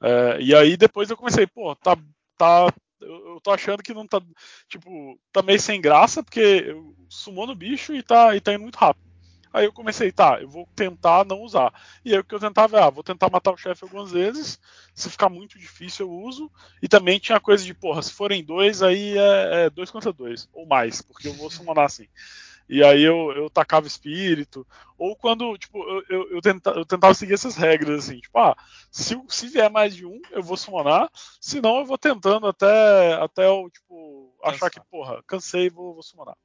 É, 0.00 0.40
e 0.40 0.54
aí 0.54 0.76
depois 0.76 1.10
eu 1.10 1.16
comecei, 1.16 1.46
pô, 1.46 1.76
tá. 1.76 1.94
tá 2.38 2.72
eu, 3.00 3.34
eu 3.34 3.40
tô 3.40 3.50
achando 3.50 3.82
que 3.82 3.92
não 3.92 4.06
tá. 4.06 4.20
Tipo, 4.66 5.20
tá 5.30 5.42
meio 5.42 5.60
sem 5.60 5.80
graça, 5.80 6.22
porque 6.22 6.40
eu 6.40 6.96
sumou 7.08 7.46
no 7.46 7.54
bicho 7.54 7.94
e 7.94 8.02
tá, 8.02 8.34
e 8.34 8.40
tá 8.40 8.54
indo 8.54 8.62
muito 8.62 8.76
rápido. 8.76 9.06
Aí 9.52 9.64
eu 9.64 9.72
comecei, 9.72 10.12
tá, 10.12 10.38
eu 10.40 10.48
vou 10.48 10.68
tentar 10.74 11.24
não 11.24 11.40
usar. 11.40 11.72
E 12.04 12.12
aí 12.12 12.18
o 12.18 12.24
que 12.24 12.34
eu 12.34 12.40
tentava 12.40 12.78
é, 12.78 12.82
ah, 12.82 12.90
vou 12.90 13.02
tentar 13.02 13.30
matar 13.30 13.52
o 13.52 13.56
chefe 13.56 13.84
algumas 13.84 14.10
vezes, 14.12 14.58
se 14.94 15.10
ficar 15.10 15.28
muito 15.28 15.58
difícil 15.58 16.06
eu 16.06 16.12
uso. 16.12 16.50
E 16.82 16.88
também 16.88 17.18
tinha 17.18 17.40
coisa 17.40 17.64
de, 17.64 17.74
porra, 17.74 18.02
se 18.02 18.12
forem 18.12 18.44
dois, 18.44 18.82
aí 18.82 19.16
é, 19.16 19.66
é 19.66 19.70
dois 19.70 19.90
contra 19.90 20.12
dois, 20.12 20.48
ou 20.52 20.66
mais, 20.66 21.00
porque 21.02 21.28
eu 21.28 21.34
vou 21.34 21.50
summonar 21.50 21.86
assim. 21.86 22.06
E 22.68 22.84
aí 22.84 23.02
eu, 23.02 23.32
eu 23.32 23.48
tacava 23.48 23.86
espírito. 23.86 24.66
Ou 24.98 25.16
quando, 25.16 25.56
tipo, 25.56 25.78
eu, 25.78 26.02
eu, 26.10 26.30
eu, 26.32 26.40
tenta, 26.42 26.70
eu 26.70 26.84
tentava 26.84 27.14
seguir 27.14 27.32
essas 27.32 27.56
regras, 27.56 28.04
assim, 28.04 28.20
tipo, 28.20 28.38
ah, 28.38 28.54
se, 28.90 29.18
se 29.28 29.48
vier 29.48 29.70
mais 29.70 29.96
de 29.96 30.04
um, 30.04 30.20
eu 30.30 30.42
vou 30.42 30.56
summonar, 30.56 31.08
senão 31.40 31.78
eu 31.78 31.86
vou 31.86 31.96
tentando 31.96 32.46
até, 32.46 33.14
até 33.14 33.46
eu, 33.46 33.70
tipo, 33.70 34.34
achar 34.44 34.68
que, 34.70 34.80
porra, 34.90 35.22
cansei 35.26 35.66
e 35.66 35.70
vou, 35.70 35.94
vou 35.94 36.02
summonar. 36.02 36.36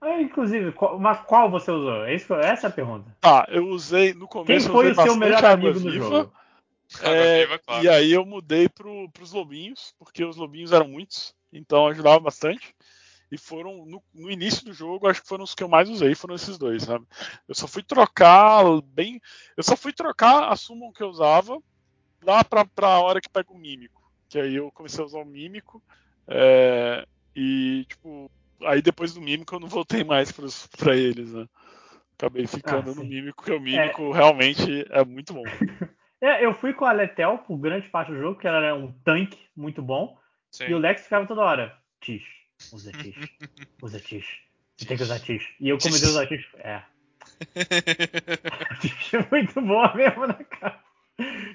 Ah, 0.00 0.20
inclusive, 0.20 0.72
qual, 0.72 0.98
mas 0.98 1.20
qual 1.26 1.50
você 1.50 1.70
usou? 1.70 2.04
Essa 2.06 2.66
é 2.66 2.68
a 2.68 2.72
pergunta. 2.72 3.14
Tá, 3.20 3.46
eu 3.50 3.68
usei 3.68 4.14
no 4.14 4.26
começo. 4.26 4.66
Quem 4.66 4.74
foi 4.74 4.90
o 4.90 4.94
seu 4.94 5.16
melhor 5.16 5.44
amigo 5.44 5.78
no 5.78 5.90
jogo? 5.90 6.32
É, 7.02 7.44
viva, 7.44 7.58
claro. 7.58 7.84
E 7.84 7.88
aí 7.88 8.10
eu 8.10 8.24
mudei 8.24 8.68
pro, 8.68 9.08
pros 9.10 9.32
lobinhos, 9.32 9.94
porque 9.98 10.24
os 10.24 10.36
lobinhos 10.36 10.72
eram 10.72 10.88
muitos, 10.88 11.34
então 11.52 11.86
ajudava 11.86 12.18
bastante. 12.18 12.74
E 13.30 13.38
foram, 13.38 13.86
no, 13.86 14.02
no, 14.12 14.28
início 14.28 14.64
do 14.64 14.72
jogo, 14.72 15.06
acho 15.06 15.22
que 15.22 15.28
foram 15.28 15.44
os 15.44 15.54
que 15.54 15.62
eu 15.62 15.68
mais 15.68 15.88
usei, 15.88 16.16
foram 16.16 16.34
esses 16.34 16.58
dois, 16.58 16.82
sabe? 16.82 17.06
Eu 17.46 17.54
só 17.54 17.68
fui 17.68 17.82
trocar 17.82 18.64
bem. 18.82 19.20
Eu 19.56 19.62
só 19.62 19.76
fui 19.76 19.92
trocar 19.92 20.50
a 20.50 20.56
summon 20.56 20.90
que 20.92 21.02
eu 21.02 21.08
usava 21.08 21.62
lá 22.24 22.42
pra, 22.42 22.64
pra 22.64 22.98
hora 22.98 23.20
que 23.20 23.28
pega 23.28 23.52
o 23.52 23.58
mímico. 23.58 24.02
Que 24.28 24.40
aí 24.40 24.56
eu 24.56 24.72
comecei 24.72 25.00
a 25.00 25.06
usar 25.06 25.18
o 25.18 25.24
mímico. 25.24 25.80
É, 26.26 27.06
e, 27.36 27.84
tipo, 27.88 28.28
aí 28.64 28.82
depois 28.82 29.14
do 29.14 29.20
Mímico 29.20 29.54
eu 29.54 29.60
não 29.60 29.68
voltei 29.68 30.04
mais 30.04 30.32
para 30.32 30.96
eles, 30.96 31.32
né? 31.32 31.46
Acabei 32.18 32.46
ficando 32.46 32.90
ah, 32.90 32.94
no 32.94 33.04
Mímico, 33.04 33.36
porque 33.36 33.52
o 33.52 33.60
Mímico 33.60 34.12
é... 34.12 34.16
realmente 34.16 34.86
é 34.90 35.04
muito 35.04 35.32
bom. 35.32 35.42
é, 36.20 36.44
eu 36.44 36.52
fui 36.52 36.74
com 36.74 36.84
a 36.84 36.92
Letel 36.92 37.38
por 37.38 37.56
grande 37.56 37.88
parte 37.88 38.12
do 38.12 38.18
jogo, 38.18 38.38
que 38.38 38.46
ela 38.46 38.58
era 38.58 38.74
um 38.74 38.92
tanque 39.04 39.38
muito 39.56 39.80
bom. 39.80 40.18
Sim. 40.50 40.66
E 40.68 40.74
o 40.74 40.78
Lex 40.78 41.02
ficava 41.02 41.26
toda 41.26 41.40
hora. 41.40 41.74
Tish, 42.00 42.24
usa 42.72 42.92
Tish, 42.92 43.16
usa 43.82 44.00
Tish. 44.00 44.40
Você 44.76 44.86
tem 44.86 44.96
que 44.96 45.02
usar 45.02 45.20
Tish. 45.20 45.54
E 45.60 45.68
eu 45.68 45.78
comecei 45.78 46.08
a 46.08 46.10
usar 46.10 46.26
Tish. 46.26 46.46
É. 46.58 46.82
Tish 48.80 49.14
é 49.14 49.26
muito 49.30 49.60
boa 49.60 49.94
mesmo, 49.94 50.26
né, 50.26 50.44
cara? 50.48 50.80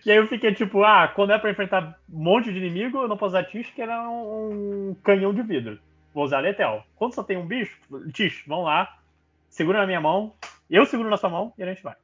E 0.06 0.12
aí 0.12 0.18
eu 0.18 0.28
fiquei 0.28 0.54
tipo, 0.54 0.84
ah, 0.84 1.08
quando 1.08 1.32
é 1.32 1.40
pra 1.40 1.50
enfrentar 1.50 2.00
um 2.08 2.24
monte 2.24 2.52
de 2.52 2.60
inimigo, 2.60 3.00
eu 3.00 3.08
não 3.08 3.18
posso 3.18 3.36
usar 3.36 3.44
Tish, 3.46 3.72
que 3.72 3.82
era 3.82 4.08
um, 4.08 4.92
um 4.92 4.96
canhão 5.04 5.34
de 5.34 5.42
vidro 5.42 5.80
vou 6.16 6.24
usar 6.24 6.40
Letel. 6.40 6.82
Quando 6.96 7.14
só 7.14 7.22
tem 7.22 7.36
um 7.36 7.46
bicho, 7.46 7.78
Tish, 8.14 8.44
vamos 8.48 8.66
lá, 8.66 8.98
segura 9.50 9.80
na 9.80 9.86
minha 9.86 10.00
mão, 10.00 10.34
Eu 10.70 10.86
seguro 10.86 11.10
na 11.10 11.18
sua 11.18 11.30
mão 11.30 11.54
e 11.58 11.62
a 11.62 11.66
gente 11.68 11.84
vai. 11.84 11.96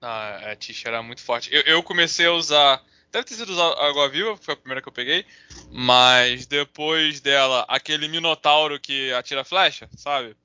Ah, 0.00 0.52
a 0.52 0.56
Tish 0.56 0.86
era 0.86 1.02
muito 1.02 1.20
forte. 1.20 1.52
Eu, 1.52 1.62
eu 1.62 1.82
comecei 1.82 2.24
a 2.24 2.32
usar. 2.32 2.80
Deve 3.10 3.24
ter 3.24 3.34
sido 3.34 3.50
usar 3.50 3.66
Água 3.84 4.08
Viva, 4.08 4.36
foi 4.36 4.54
a 4.54 4.56
primeira 4.56 4.80
que 4.80 4.88
eu 4.88 4.92
peguei. 4.92 5.26
Mas 5.70 6.46
depois 6.46 7.20
dela, 7.20 7.66
aquele 7.68 8.06
Minotauro 8.06 8.78
que 8.78 9.12
atira 9.12 9.44
flecha, 9.44 9.88
sabe? 9.96 10.36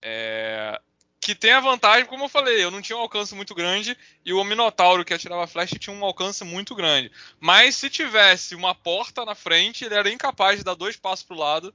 É, 0.00 0.80
que 1.20 1.34
tem 1.34 1.52
a 1.52 1.60
vantagem, 1.60 2.06
como 2.06 2.24
eu 2.24 2.28
falei, 2.28 2.64
eu 2.64 2.70
não 2.70 2.80
tinha 2.80 2.96
um 2.96 3.00
alcance 3.00 3.34
muito 3.34 3.54
grande 3.54 3.96
e 4.24 4.32
o 4.32 4.44
Minotauro 4.44 5.04
que 5.04 5.14
atirava 5.14 5.46
flecha 5.46 5.78
tinha 5.78 5.94
um 5.94 6.04
alcance 6.04 6.42
muito 6.44 6.74
grande. 6.74 7.10
Mas 7.38 7.76
se 7.76 7.90
tivesse 7.90 8.54
uma 8.54 8.74
porta 8.74 9.24
na 9.24 9.34
frente, 9.34 9.84
ele 9.84 9.94
era 9.94 10.10
incapaz 10.10 10.58
de 10.58 10.64
dar 10.64 10.74
dois 10.74 10.96
passos 10.96 11.24
pro 11.24 11.36
lado 11.36 11.74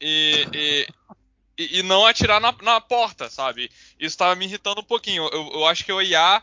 e, 0.00 0.86
e, 1.58 1.78
e 1.78 1.82
não 1.82 2.06
atirar 2.06 2.40
na, 2.40 2.54
na, 2.62 2.80
porta, 2.80 3.28
sabe? 3.28 3.70
Isso 3.98 4.16
tava 4.16 4.34
me 4.34 4.46
irritando 4.46 4.80
um 4.80 4.84
pouquinho. 4.84 5.28
Eu, 5.32 5.50
eu 5.52 5.66
acho 5.66 5.84
que 5.84 5.92
o 5.92 6.00
IA 6.00 6.42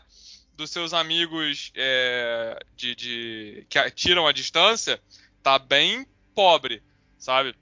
dos 0.54 0.70
seus 0.70 0.92
amigos 0.92 1.72
é, 1.74 2.58
de, 2.76 2.94
de, 2.94 3.66
que 3.68 3.78
atiram 3.78 4.26
a 4.26 4.32
distância 4.32 5.00
tá 5.42 5.58
bem 5.58 6.06
pobre, 6.34 6.82
sabe? 7.18 7.54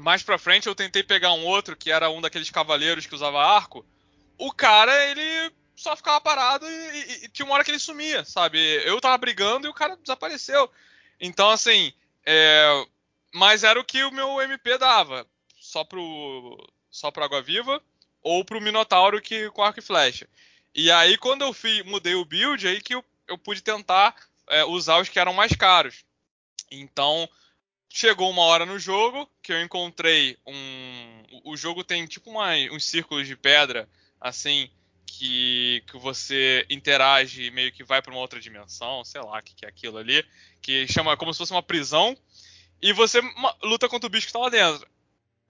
Mais 0.00 0.22
pra 0.22 0.38
frente 0.38 0.66
eu 0.66 0.74
tentei 0.74 1.02
pegar 1.02 1.32
um 1.32 1.44
outro 1.44 1.76
que 1.76 1.90
era 1.90 2.10
um 2.10 2.20
daqueles 2.20 2.50
cavaleiros 2.50 3.06
que 3.06 3.14
usava 3.14 3.42
arco 3.42 3.84
o 4.38 4.52
cara, 4.52 5.10
ele 5.10 5.52
só 5.74 5.96
ficava 5.96 6.20
parado 6.20 6.66
e, 6.68 6.70
e, 6.70 7.24
e, 7.24 7.28
tinha 7.28 7.46
uma 7.46 7.54
hora 7.54 7.64
que 7.64 7.70
ele 7.70 7.78
sumia, 7.78 8.24
sabe? 8.24 8.58
Eu 8.84 9.00
tava 9.00 9.16
brigando 9.18 9.66
e 9.66 9.70
o 9.70 9.74
cara 9.74 9.96
desapareceu. 9.96 10.70
Então, 11.20 11.50
assim, 11.50 11.92
é... 12.24 12.86
mas 13.34 13.64
era 13.64 13.78
o 13.78 13.84
que 13.84 14.02
o 14.04 14.12
meu 14.12 14.40
MP 14.40 14.78
dava. 14.78 15.26
Só 15.58 15.84
pro, 15.84 16.72
só 16.90 17.10
pro 17.10 17.24
Água 17.24 17.42
Viva 17.42 17.82
ou 18.22 18.44
pro 18.44 18.60
Minotauro 18.60 19.20
que, 19.20 19.50
com 19.50 19.62
arco 19.62 19.78
e 19.78 19.82
flecha. 19.82 20.28
E 20.74 20.90
aí, 20.90 21.16
quando 21.16 21.42
eu 21.42 21.52
fui, 21.52 21.82
mudei 21.82 22.14
o 22.14 22.24
build, 22.24 22.66
aí 22.66 22.80
que 22.80 22.94
eu, 22.94 23.04
eu 23.26 23.38
pude 23.38 23.62
tentar 23.62 24.14
é, 24.48 24.64
usar 24.64 25.00
os 25.00 25.08
que 25.08 25.18
eram 25.18 25.32
mais 25.32 25.52
caros. 25.52 26.04
Então, 26.70 27.28
chegou 27.88 28.30
uma 28.30 28.42
hora 28.42 28.66
no 28.66 28.78
jogo 28.78 29.28
que 29.42 29.52
eu 29.52 29.62
encontrei 29.62 30.36
um. 30.46 31.22
O 31.44 31.56
jogo 31.56 31.82
tem 31.82 32.06
tipo 32.06 32.30
uma, 32.30 32.52
uns 32.72 32.84
círculos 32.84 33.26
de 33.26 33.36
pedra 33.36 33.88
assim, 34.20 34.70
que, 35.06 35.82
que 35.86 35.96
você 35.96 36.66
interage 36.68 37.44
e 37.44 37.50
meio 37.50 37.72
que 37.72 37.84
vai 37.84 38.02
para 38.02 38.12
uma 38.12 38.20
outra 38.20 38.40
dimensão, 38.40 39.04
sei 39.04 39.20
lá 39.20 39.38
o 39.38 39.42
que, 39.42 39.54
que 39.54 39.64
é 39.64 39.68
aquilo 39.68 39.98
ali, 39.98 40.24
que 40.60 40.86
chama 40.88 41.16
como 41.16 41.32
se 41.32 41.38
fosse 41.38 41.52
uma 41.52 41.62
prisão, 41.62 42.16
e 42.80 42.92
você 42.92 43.20
luta 43.62 43.88
contra 43.88 44.06
o 44.06 44.10
bicho 44.10 44.26
que 44.26 44.30
está 44.30 44.38
lá 44.38 44.48
dentro. 44.48 44.86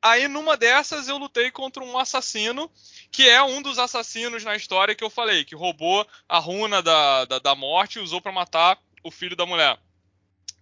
Aí 0.01 0.29
numa 0.29 0.57
dessas 0.57 1.09
eu 1.09 1.17
lutei 1.17 1.51
contra 1.51 1.83
um 1.83 1.99
assassino, 1.99 2.71
que 3.11 3.29
é 3.29 3.43
um 3.43 3.61
dos 3.63 3.79
assassinos 3.79 4.45
na 4.45 4.55
história 4.55 4.95
que 4.95 5.03
eu 5.03 5.11
falei, 5.11 5.45
que 5.45 5.55
roubou 5.55 6.07
a 6.29 6.39
runa 6.39 6.83
da, 6.83 7.25
da, 7.25 7.39
da 7.39 7.55
morte 7.55 7.99
e 7.99 8.03
usou 8.03 8.21
para 8.21 8.31
matar 8.31 8.79
o 9.03 9.11
filho 9.11 9.35
da 9.35 9.47
mulher 9.47 9.79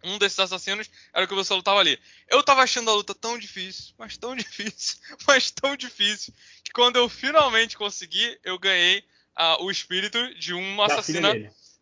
um 0.05 0.19
desses 0.19 0.39
assassinos 0.39 0.91
era 1.13 1.25
o 1.25 1.29
que 1.29 1.35
você 1.35 1.53
lutava 1.55 1.81
ali. 1.81 1.99
Eu 2.29 2.43
tava 2.43 2.63
achando 2.63 2.91
a 2.91 2.95
luta 2.95 3.15
tão 3.15 3.39
difícil, 3.39 3.95
mas 3.99 4.17
tão 4.17 4.37
difícil, 4.37 4.99
mas 5.27 5.51
tão 5.51 5.75
difícil, 5.75 6.33
que 6.63 6.73
quando 6.73 6.97
eu 6.97 7.09
finalmente 7.09 7.77
consegui, 7.77 8.39
eu 8.45 8.59
ganhei 8.59 8.99
uh, 9.39 9.65
o 9.65 9.71
espírito 9.71 10.35
de 10.35 10.53
uma 10.53 10.87
da 10.87 10.95
assassina. 10.95 11.33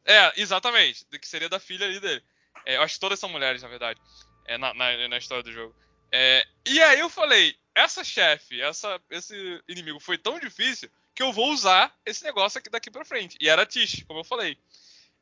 É, 0.05 0.41
exatamente, 0.41 1.05
que 1.21 1.29
seria 1.29 1.49
da 1.49 1.61
filha 1.61 1.87
ali 1.87 2.01
dele. 2.01 2.23
É, 2.65 2.77
eu 2.77 2.83
acho 2.83 2.95
que 2.95 3.01
todas 3.01 3.19
são 3.19 3.29
mulheres, 3.29 3.63
na 3.63 3.69
verdade, 3.69 4.01
é, 4.45 4.59
na, 4.59 4.75
na, 4.75 5.09
na, 5.09 5.19
história 5.19 5.43
do 5.43 5.53
jogo. 5.53 5.75
É, 6.11 6.47
e 6.67 6.81
aí 6.83 7.01
eu 7.01 7.09
falei, 7.09 7.57
essa 7.75 8.05
chefe, 8.05 8.61
essa, 8.61 9.01
esse 9.11 9.63
inimigo 9.69 9.99
foi 9.99 10.19
tão 10.19 10.39
difícil 10.39 10.91
que 11.15 11.23
eu 11.23 11.33
vou 11.33 11.53
usar 11.53 11.95
esse 12.05 12.25
negócio 12.25 12.59
aqui 12.59 12.71
daqui 12.71 12.91
pra 12.91 13.05
frente. 13.05 13.37
E 13.41 13.49
era 13.49 13.63
a 13.63 13.67
Tish, 13.67 14.05
como 14.07 14.21
eu 14.21 14.25
falei. 14.25 14.59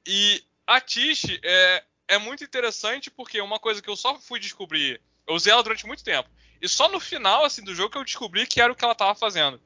E 0.07 0.43
a 0.67 0.81
Tish, 0.81 1.39
é, 1.43 1.85
é 2.09 2.19
muito 2.19 2.43
interessante 2.43 3.11
porque 3.11 3.41
uma 3.41 3.59
coisa 3.59 3.81
que 3.81 3.89
eu 3.89 3.97
só 3.97 4.19
fui 4.19 4.41
descobrir, 4.41 5.01
eu 5.27 5.35
usei 5.35 5.53
ela 5.53 5.63
durante 5.63 5.87
muito 5.87 6.03
tempo, 6.03 6.29
e 6.61 6.69
só 6.69 6.89
no 6.89 6.99
final 6.99 7.45
assim 7.45 7.63
do 7.63 7.75
jogo 7.75 7.91
que 7.91 7.99
eu 7.99 8.05
descobri 8.05 8.47
que 8.47 8.61
era 8.61 8.73
o 8.73 8.77
que 8.77 8.85
ela 8.85 8.93
estava 8.93 9.15
fazendo. 9.15 9.61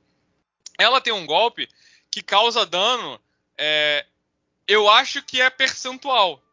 Ela 0.78 1.00
tem 1.00 1.12
um 1.12 1.26
golpe 1.26 1.68
que 2.10 2.22
causa 2.22 2.66
dano, 2.66 3.20
é, 3.56 4.04
eu 4.68 4.88
acho 4.90 5.22
que 5.22 5.40
é 5.40 5.48
percentual, 5.48 6.43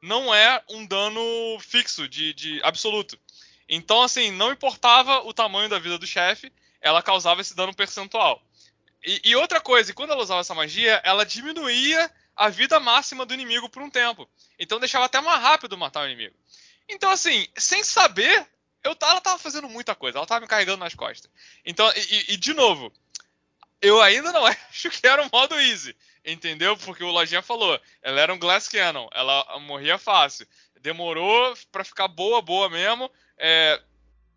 não 0.00 0.34
é 0.34 0.62
um 0.68 0.86
dano 0.86 1.58
fixo 1.60 2.08
de, 2.08 2.32
de 2.34 2.60
absoluto. 2.62 3.18
Então 3.68 4.02
assim, 4.02 4.30
não 4.30 4.52
importava 4.52 5.20
o 5.20 5.32
tamanho 5.32 5.68
da 5.68 5.78
vida 5.78 5.98
do 5.98 6.06
chefe, 6.06 6.52
ela 6.80 7.02
causava 7.02 7.40
esse 7.40 7.54
dano 7.54 7.74
percentual. 7.74 8.42
E, 9.04 9.20
e, 9.24 9.36
outra 9.36 9.60
coisa, 9.60 9.94
quando 9.94 10.10
ela 10.10 10.22
usava 10.22 10.40
essa 10.40 10.54
magia, 10.54 11.00
ela 11.04 11.24
diminuía 11.24 12.10
a 12.34 12.48
vida 12.48 12.80
máxima 12.80 13.24
do 13.24 13.34
inimigo 13.34 13.68
por 13.68 13.82
um 13.82 13.90
tempo. 13.90 14.28
Então 14.58 14.80
deixava 14.80 15.04
até 15.04 15.20
mais 15.20 15.40
rápido 15.40 15.78
matar 15.78 16.02
o 16.02 16.06
inimigo. 16.06 16.34
Então, 16.88 17.10
assim, 17.10 17.46
sem 17.56 17.84
saber, 17.84 18.46
eu, 18.82 18.96
ela 19.00 19.20
tava 19.20 19.38
fazendo 19.38 19.68
muita 19.68 19.94
coisa, 19.94 20.18
ela 20.18 20.26
tava 20.26 20.40
me 20.40 20.46
carregando 20.46 20.78
nas 20.78 20.94
costas. 20.94 21.30
Então, 21.64 21.90
e, 21.94 22.34
e 22.34 22.36
de 22.36 22.54
novo, 22.54 22.92
eu 23.80 24.00
ainda 24.00 24.32
não 24.32 24.44
acho 24.46 24.90
que 24.90 25.06
era 25.06 25.22
um 25.22 25.28
modo 25.32 25.60
easy, 25.60 25.94
entendeu? 26.32 26.76
Porque 26.76 27.02
o 27.02 27.10
Lojinha 27.10 27.42
falou, 27.42 27.80
ela 28.02 28.20
era 28.20 28.34
um 28.34 28.38
Glass 28.38 28.68
Cannon, 28.68 29.08
ela 29.12 29.58
morria 29.60 29.98
fácil. 29.98 30.46
Demorou 30.80 31.54
para 31.72 31.84
ficar 31.84 32.08
boa, 32.08 32.40
boa 32.40 32.68
mesmo. 32.68 33.10
É, 33.36 33.80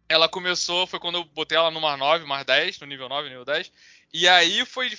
ela 0.09 0.27
começou, 0.27 0.87
foi 0.87 0.99
quando 0.99 1.15
eu 1.15 1.23
botei 1.23 1.57
ela 1.57 1.71
no 1.71 1.81
Mar 1.81 1.97
9, 1.97 2.25
Mar 2.25 2.43
10, 2.43 2.79
no 2.79 2.87
nível 2.87 3.07
9, 3.07 3.29
nível 3.29 3.45
10. 3.45 3.71
E 4.13 4.27
aí 4.27 4.65
foi 4.65 4.89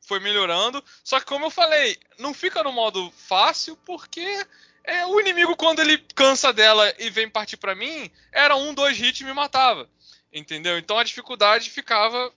foi 0.00 0.20
melhorando. 0.20 0.82
Só 1.02 1.18
que, 1.18 1.26
como 1.26 1.46
eu 1.46 1.50
falei, 1.50 1.98
não 2.18 2.32
fica 2.32 2.62
no 2.62 2.70
modo 2.70 3.10
fácil, 3.10 3.76
porque 3.84 4.46
é, 4.84 5.04
o 5.04 5.20
inimigo, 5.20 5.56
quando 5.56 5.80
ele 5.80 5.98
cansa 6.14 6.52
dela 6.52 6.94
e 6.98 7.10
vem 7.10 7.28
partir 7.28 7.56
para 7.56 7.74
mim, 7.74 8.08
era 8.30 8.54
um, 8.54 8.72
dois 8.72 8.98
hits 8.98 9.20
e 9.20 9.24
me 9.24 9.32
matava. 9.32 9.90
Entendeu? 10.32 10.78
Então 10.78 10.96
a 10.96 11.04
dificuldade 11.04 11.70
ficava 11.70 12.32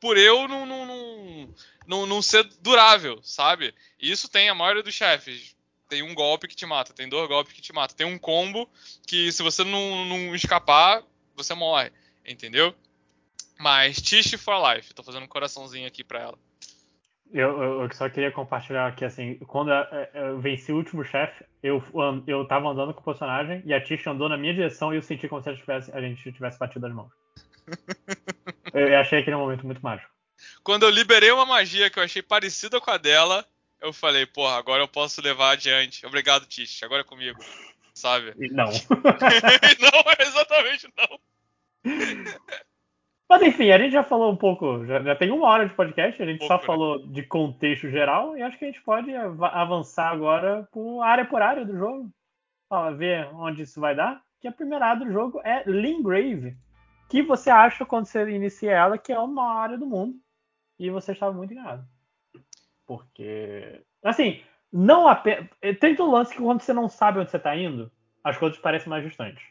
por 0.00 0.16
eu 0.16 0.48
não, 0.48 0.66
não, 0.66 0.84
não, 0.84 1.54
não, 1.86 2.06
não 2.06 2.22
ser 2.22 2.44
durável, 2.60 3.20
sabe? 3.22 3.74
E 4.00 4.10
isso 4.10 4.30
tem 4.30 4.48
a 4.48 4.54
maioria 4.54 4.82
dos 4.82 4.94
chefes. 4.94 5.56
Tem 5.88 6.02
um 6.02 6.14
golpe 6.14 6.48
que 6.48 6.56
te 6.56 6.64
mata, 6.64 6.94
tem 6.94 7.08
dois 7.08 7.28
golpes 7.28 7.52
que 7.52 7.60
te 7.60 7.72
mata, 7.72 7.94
tem 7.94 8.06
um 8.06 8.18
combo 8.18 8.68
que 9.06 9.30
se 9.30 9.42
você 9.42 9.62
não, 9.62 10.06
não 10.06 10.34
escapar, 10.34 11.02
você 11.36 11.54
morre, 11.54 11.92
entendeu? 12.26 12.74
Mas 13.58 14.00
Tish 14.00 14.32
for 14.34 14.56
Life, 14.72 14.94
tô 14.94 15.02
fazendo 15.02 15.24
um 15.24 15.28
coraçãozinho 15.28 15.86
aqui 15.86 16.02
pra 16.02 16.20
ela. 16.20 16.38
Eu, 17.32 17.62
eu, 17.62 17.94
só 17.94 18.10
queria 18.10 18.30
compartilhar 18.30 18.94
que, 18.94 19.06
assim, 19.06 19.36
quando 19.46 19.70
eu 19.70 20.38
venci 20.38 20.70
o 20.70 20.76
último 20.76 21.02
chefe, 21.02 21.42
eu, 21.62 21.82
eu 22.26 22.44
tava 22.46 22.68
andando 22.68 22.92
com 22.92 23.00
o 23.00 23.04
personagem 23.04 23.62
e 23.64 23.72
a 23.72 23.80
Tish 23.82 24.06
andou 24.06 24.28
na 24.28 24.36
minha 24.36 24.52
direção 24.52 24.92
e 24.92 24.96
eu 24.96 25.02
senti 25.02 25.26
como 25.28 25.42
se 25.42 25.48
a, 25.48 25.56
tivesse, 25.56 25.90
a 25.92 26.00
gente 26.02 26.30
tivesse 26.30 26.58
batido 26.58 26.86
as 26.86 26.92
mãos. 26.92 27.10
eu, 28.74 28.86
eu 28.86 28.98
achei 28.98 29.20
aquele 29.20 29.36
momento 29.36 29.64
muito 29.64 29.80
mágico. 29.80 30.11
Quando 30.62 30.84
eu 30.84 30.90
liberei 30.90 31.30
uma 31.30 31.46
magia 31.46 31.90
que 31.90 31.98
eu 31.98 32.02
achei 32.02 32.22
parecida 32.22 32.80
com 32.80 32.90
a 32.90 32.96
dela, 32.96 33.46
eu 33.80 33.92
falei, 33.92 34.24
porra, 34.24 34.56
agora 34.56 34.82
eu 34.82 34.88
posso 34.88 35.20
levar 35.20 35.50
adiante. 35.50 36.06
Obrigado, 36.06 36.46
Tish, 36.46 36.82
agora 36.82 37.02
é 37.02 37.04
comigo. 37.04 37.38
Sabe? 37.92 38.32
Não. 38.50 38.66
não, 38.70 40.26
exatamente 40.26 40.88
não. 40.96 41.18
Mas 43.28 43.42
enfim, 43.42 43.70
a 43.70 43.78
gente 43.78 43.92
já 43.92 44.04
falou 44.04 44.30
um 44.30 44.36
pouco, 44.36 44.84
já, 44.84 45.02
já 45.02 45.16
tem 45.16 45.30
uma 45.30 45.48
hora 45.48 45.66
de 45.66 45.74
podcast, 45.74 46.22
a 46.22 46.26
gente 46.26 46.44
um 46.44 46.46
só 46.46 46.58
pouco, 46.58 46.62
né? 46.62 46.66
falou 46.66 46.98
né? 46.98 47.12
de 47.12 47.22
contexto 47.22 47.88
geral 47.88 48.36
e 48.36 48.42
acho 48.42 48.58
que 48.58 48.64
a 48.66 48.68
gente 48.68 48.82
pode 48.82 49.10
avançar 49.14 50.10
agora 50.10 50.68
por 50.70 51.02
área 51.02 51.24
por 51.24 51.40
área 51.40 51.64
do 51.64 51.76
jogo. 51.76 52.10
Fala, 52.68 52.94
ver 52.94 53.28
onde 53.34 53.62
isso 53.62 53.80
vai 53.80 53.94
dar. 53.94 54.22
Que 54.40 54.48
a 54.48 54.52
primeira 54.52 54.86
área 54.86 55.04
do 55.04 55.12
jogo 55.12 55.40
é 55.44 55.62
Lingrave. 55.66 56.56
que 57.08 57.22
você 57.22 57.48
acha 57.48 57.86
quando 57.86 58.06
você 58.06 58.28
inicia 58.30 58.72
ela 58.72 58.98
que 58.98 59.12
é 59.12 59.18
uma 59.18 59.54
área 59.54 59.78
do 59.78 59.86
mundo. 59.86 60.14
E 60.78 60.90
você 60.90 61.12
estava 61.12 61.32
muito 61.32 61.52
enganado. 61.52 61.86
Porque. 62.86 63.82
Assim, 64.02 64.42
não 64.72 65.06
apenas. 65.06 65.48
Tem 65.80 65.94
um 66.00 66.10
lance 66.10 66.34
que 66.34 66.42
quando 66.42 66.60
você 66.60 66.72
não 66.72 66.88
sabe 66.88 67.18
onde 67.18 67.30
você 67.30 67.36
está 67.36 67.56
indo, 67.56 67.90
as 68.24 68.38
coisas 68.38 68.58
parecem 68.58 68.88
mais 68.88 69.04
distantes. 69.04 69.44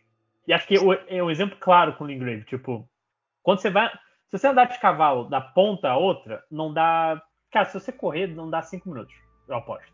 E 0.48 0.54
acho 0.54 0.68
que 0.68 0.76
é 1.08 1.24
um 1.24 1.30
exemplo 1.30 1.58
claro 1.60 1.94
com 1.94 2.06
Lingrave. 2.06 2.44
Tipo, 2.46 2.90
quando 3.44 3.60
você 3.60 3.70
vai. 3.70 3.90
Se 4.30 4.38
você 4.38 4.48
andar 4.48 4.66
de 4.66 4.80
cavalo 4.80 5.26
da 5.26 5.42
ponta 5.42 5.90
a 5.90 5.98
outra, 5.98 6.44
não 6.50 6.74
dá. 6.74 7.22
Cara, 7.52 7.66
se 7.66 7.80
você 7.80 7.92
correr, 7.92 8.28
não 8.28 8.50
dá 8.50 8.62
cinco 8.62 8.90
minutos, 8.90 9.14
eu 9.48 9.56
aposto. 9.56 9.92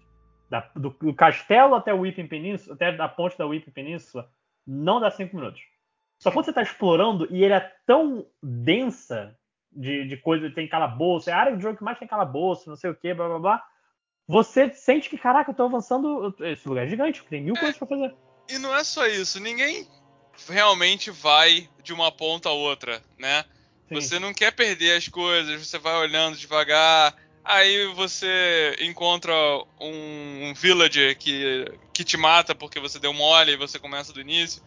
Da, 0.50 0.70
do, 0.76 0.92
do, 0.92 1.14
castelo 1.14 1.76
até 1.76 1.94
o 1.94 2.02
Whipping 2.02 2.28
Península, 2.28 2.76
até 2.76 2.92
da 2.92 3.10
ponte 3.10 3.38
da 3.38 3.46
Whipping 3.46 3.72
Península, 3.72 4.30
não 4.66 5.00
dá 5.00 5.12
cinco 5.12 5.36
minutos. 5.36 5.62
Só 6.20 6.32
quando 6.32 6.46
você 6.46 6.52
está 6.52 6.62
explorando 6.62 7.28
e 7.30 7.44
ele 7.44 7.54
é 7.54 7.74
tão 7.86 8.26
densa 8.42 9.38
de, 9.78 10.08
de 10.08 10.18
coisa, 10.18 10.50
tem 10.50 10.68
calabouço, 10.68 11.30
é 11.30 11.34
a 11.34 11.38
área 11.38 11.56
do 11.56 11.62
jogo 11.62 11.78
que 11.78 11.84
mais 11.84 12.00
tem 12.00 12.08
calabouço, 12.08 12.68
não 12.68 12.76
sei 12.76 12.90
o 12.90 12.96
que, 12.96 13.14
blá 13.14 13.28
blá 13.28 13.40
blá. 13.40 13.64
Você 14.28 14.74
sente 14.74 15.10
que, 15.10 15.18
caraca, 15.18 15.52
eu 15.52 15.56
tô 15.56 15.64
avançando. 15.64 16.36
Esse 16.42 16.68
lugar 16.68 16.86
é 16.86 16.90
gigante, 16.90 17.24
tem 17.30 17.42
mil 17.42 17.56
é, 17.56 17.60
coisas 17.60 17.78
pra 17.78 17.88
fazer. 17.88 18.14
E 18.50 18.58
não 18.58 18.76
é 18.76 18.84
só 18.84 19.06
isso, 19.06 19.40
ninguém 19.40 19.88
realmente 20.50 21.12
vai 21.12 21.70
de 21.82 21.94
uma 21.94 22.12
ponta 22.12 22.50
a 22.50 22.54
outra, 22.54 23.02
né? 23.18 23.46
Sim. 23.88 23.96
Você 23.96 24.20
não 24.20 24.34
quer 24.34 24.52
perder 24.52 24.98
as 24.98 25.08
coisas, 25.08 25.66
você 25.66 25.78
vai 25.78 25.96
olhando 25.96 26.38
devagar. 26.38 27.16
Aí 27.44 27.88
você 27.94 28.76
encontra 28.82 29.34
um, 29.80 30.50
um 30.50 30.54
villager 30.54 31.18
que, 31.18 31.66
que 31.94 32.04
te 32.04 32.18
mata 32.18 32.54
porque 32.54 32.78
você 32.78 33.00
deu 33.00 33.14
mole 33.14 33.54
e 33.54 33.58
você 33.58 33.80
começa 33.80 34.12
do 34.12 34.20
início 34.20 34.62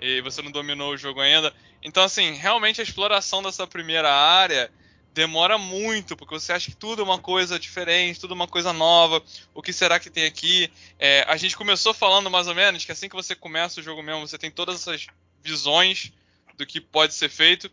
e 0.00 0.20
você 0.20 0.42
não 0.42 0.50
dominou 0.50 0.92
o 0.92 0.96
jogo 0.96 1.20
ainda. 1.20 1.54
Então, 1.82 2.02
assim, 2.02 2.32
realmente 2.32 2.80
a 2.80 2.84
exploração 2.84 3.42
dessa 3.42 3.66
primeira 3.66 4.12
área 4.12 4.70
demora 5.12 5.56
muito, 5.56 6.16
porque 6.16 6.34
você 6.34 6.52
acha 6.52 6.70
que 6.70 6.76
tudo 6.76 7.02
é 7.02 7.04
uma 7.04 7.20
coisa 7.20 7.58
diferente, 7.58 8.18
tudo 8.18 8.32
é 8.32 8.34
uma 8.34 8.48
coisa 8.48 8.72
nova. 8.72 9.22
O 9.54 9.62
que 9.62 9.72
será 9.72 10.00
que 10.00 10.10
tem 10.10 10.26
aqui? 10.26 10.70
É, 10.98 11.24
a 11.28 11.36
gente 11.36 11.56
começou 11.56 11.94
falando 11.94 12.30
mais 12.30 12.48
ou 12.48 12.54
menos 12.54 12.84
que 12.84 12.90
assim 12.90 13.08
que 13.08 13.14
você 13.14 13.34
começa 13.34 13.80
o 13.80 13.82
jogo 13.82 14.02
mesmo, 14.02 14.26
você 14.26 14.36
tem 14.36 14.50
todas 14.50 14.80
essas 14.80 15.06
visões 15.42 16.12
do 16.56 16.66
que 16.66 16.80
pode 16.80 17.14
ser 17.14 17.28
feito, 17.28 17.70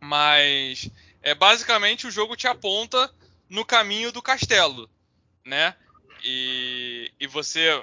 mas 0.00 0.88
é 1.22 1.34
basicamente 1.34 2.06
o 2.06 2.10
jogo 2.10 2.34
te 2.34 2.46
aponta 2.46 3.12
no 3.48 3.64
caminho 3.64 4.10
do 4.10 4.22
castelo, 4.22 4.88
né? 5.44 5.74
E, 6.24 7.12
e 7.20 7.26
você 7.26 7.82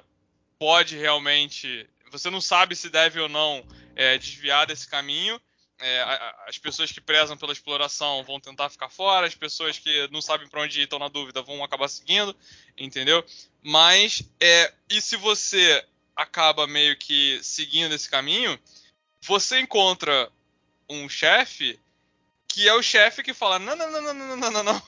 pode 0.57 0.97
realmente, 0.97 1.87
você 2.11 2.29
não 2.29 2.41
sabe 2.41 2.75
se 2.75 2.89
deve 2.89 3.19
ou 3.19 3.29
não 3.29 3.65
é, 3.95 4.17
desviar 4.17 4.65
desse 4.65 4.87
caminho 4.87 5.39
é, 5.79 6.33
as 6.47 6.57
pessoas 6.57 6.91
que 6.91 6.99
prezam 6.99 7.37
pela 7.37 7.53
exploração 7.53 8.23
vão 8.23 8.39
tentar 8.39 8.69
ficar 8.69 8.89
fora, 8.89 9.27
as 9.27 9.35
pessoas 9.35 9.77
que 9.77 10.07
não 10.11 10.21
sabem 10.21 10.47
para 10.47 10.61
onde 10.61 10.79
ir 10.79 10.83
estão 10.83 10.97
na 10.97 11.07
dúvida 11.07 11.41
vão 11.41 11.63
acabar 11.63 11.87
seguindo, 11.87 12.35
entendeu? 12.77 13.23
Mas, 13.61 14.23
é, 14.39 14.73
e 14.89 14.99
se 14.99 15.15
você 15.15 15.85
acaba 16.15 16.65
meio 16.65 16.97
que 16.97 17.39
seguindo 17.43 17.93
esse 17.93 18.09
caminho, 18.09 18.59
você 19.21 19.59
encontra 19.59 20.31
um 20.89 21.07
chefe 21.07 21.79
que 22.47 22.67
é 22.67 22.73
o 22.73 22.81
chefe 22.81 23.21
que 23.21 23.33
fala: 23.33 23.59
não, 23.59 23.75
não, 23.75 23.91
não, 23.91 24.01
não, 24.01 24.13
não, 24.13 24.37
não, 24.37 24.51
não, 24.51 24.63
não. 24.63 24.81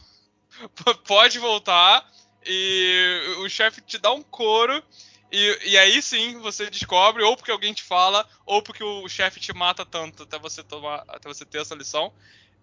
pode 1.06 1.38
voltar, 1.38 2.10
e 2.44 3.36
o 3.40 3.50
chefe 3.50 3.80
te 3.82 4.00
dá 4.00 4.12
um 4.12 4.24
couro 4.24 4.84
e, 5.32 5.60
e, 5.72 5.78
aí 5.78 6.02
sim 6.02 6.40
você 6.40 6.70
descobre, 6.70 7.24
ou 7.24 7.36
porque 7.36 7.52
alguém 7.52 7.74
te 7.74 7.84
fala, 7.84 8.28
ou 8.46 8.62
porque 8.62 8.84
o 8.84 9.08
chefe 9.08 9.40
te 9.40 9.54
mata 9.54 9.86
tanto 9.86 10.24
até 10.24 10.40
você 10.40 10.64
tomar, 10.64 11.04
até 11.08 11.30
você 11.30 11.46
ter 11.46 11.62
essa 11.62 11.76
lição, 11.76 12.12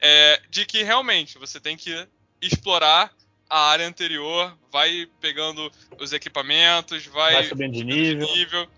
é, 0.01 0.43
de 0.51 0.67
que 0.67 0.83
realmente 0.83 1.39
você 1.39 1.61
tem 1.61 1.77
que 1.77 2.07
explorar 2.41 3.13
a 3.49 3.69
área 3.71 3.87
anterior, 3.87 4.57
vai 4.73 5.09
pegando 5.21 5.71
os 5.99 6.13
equipamentos, 6.13 7.07
vai, 7.07 7.35
vai 7.35 7.45
subindo 7.45 7.73
de 7.73 7.85
nível. 7.85 8.27
nível. 8.35 8.69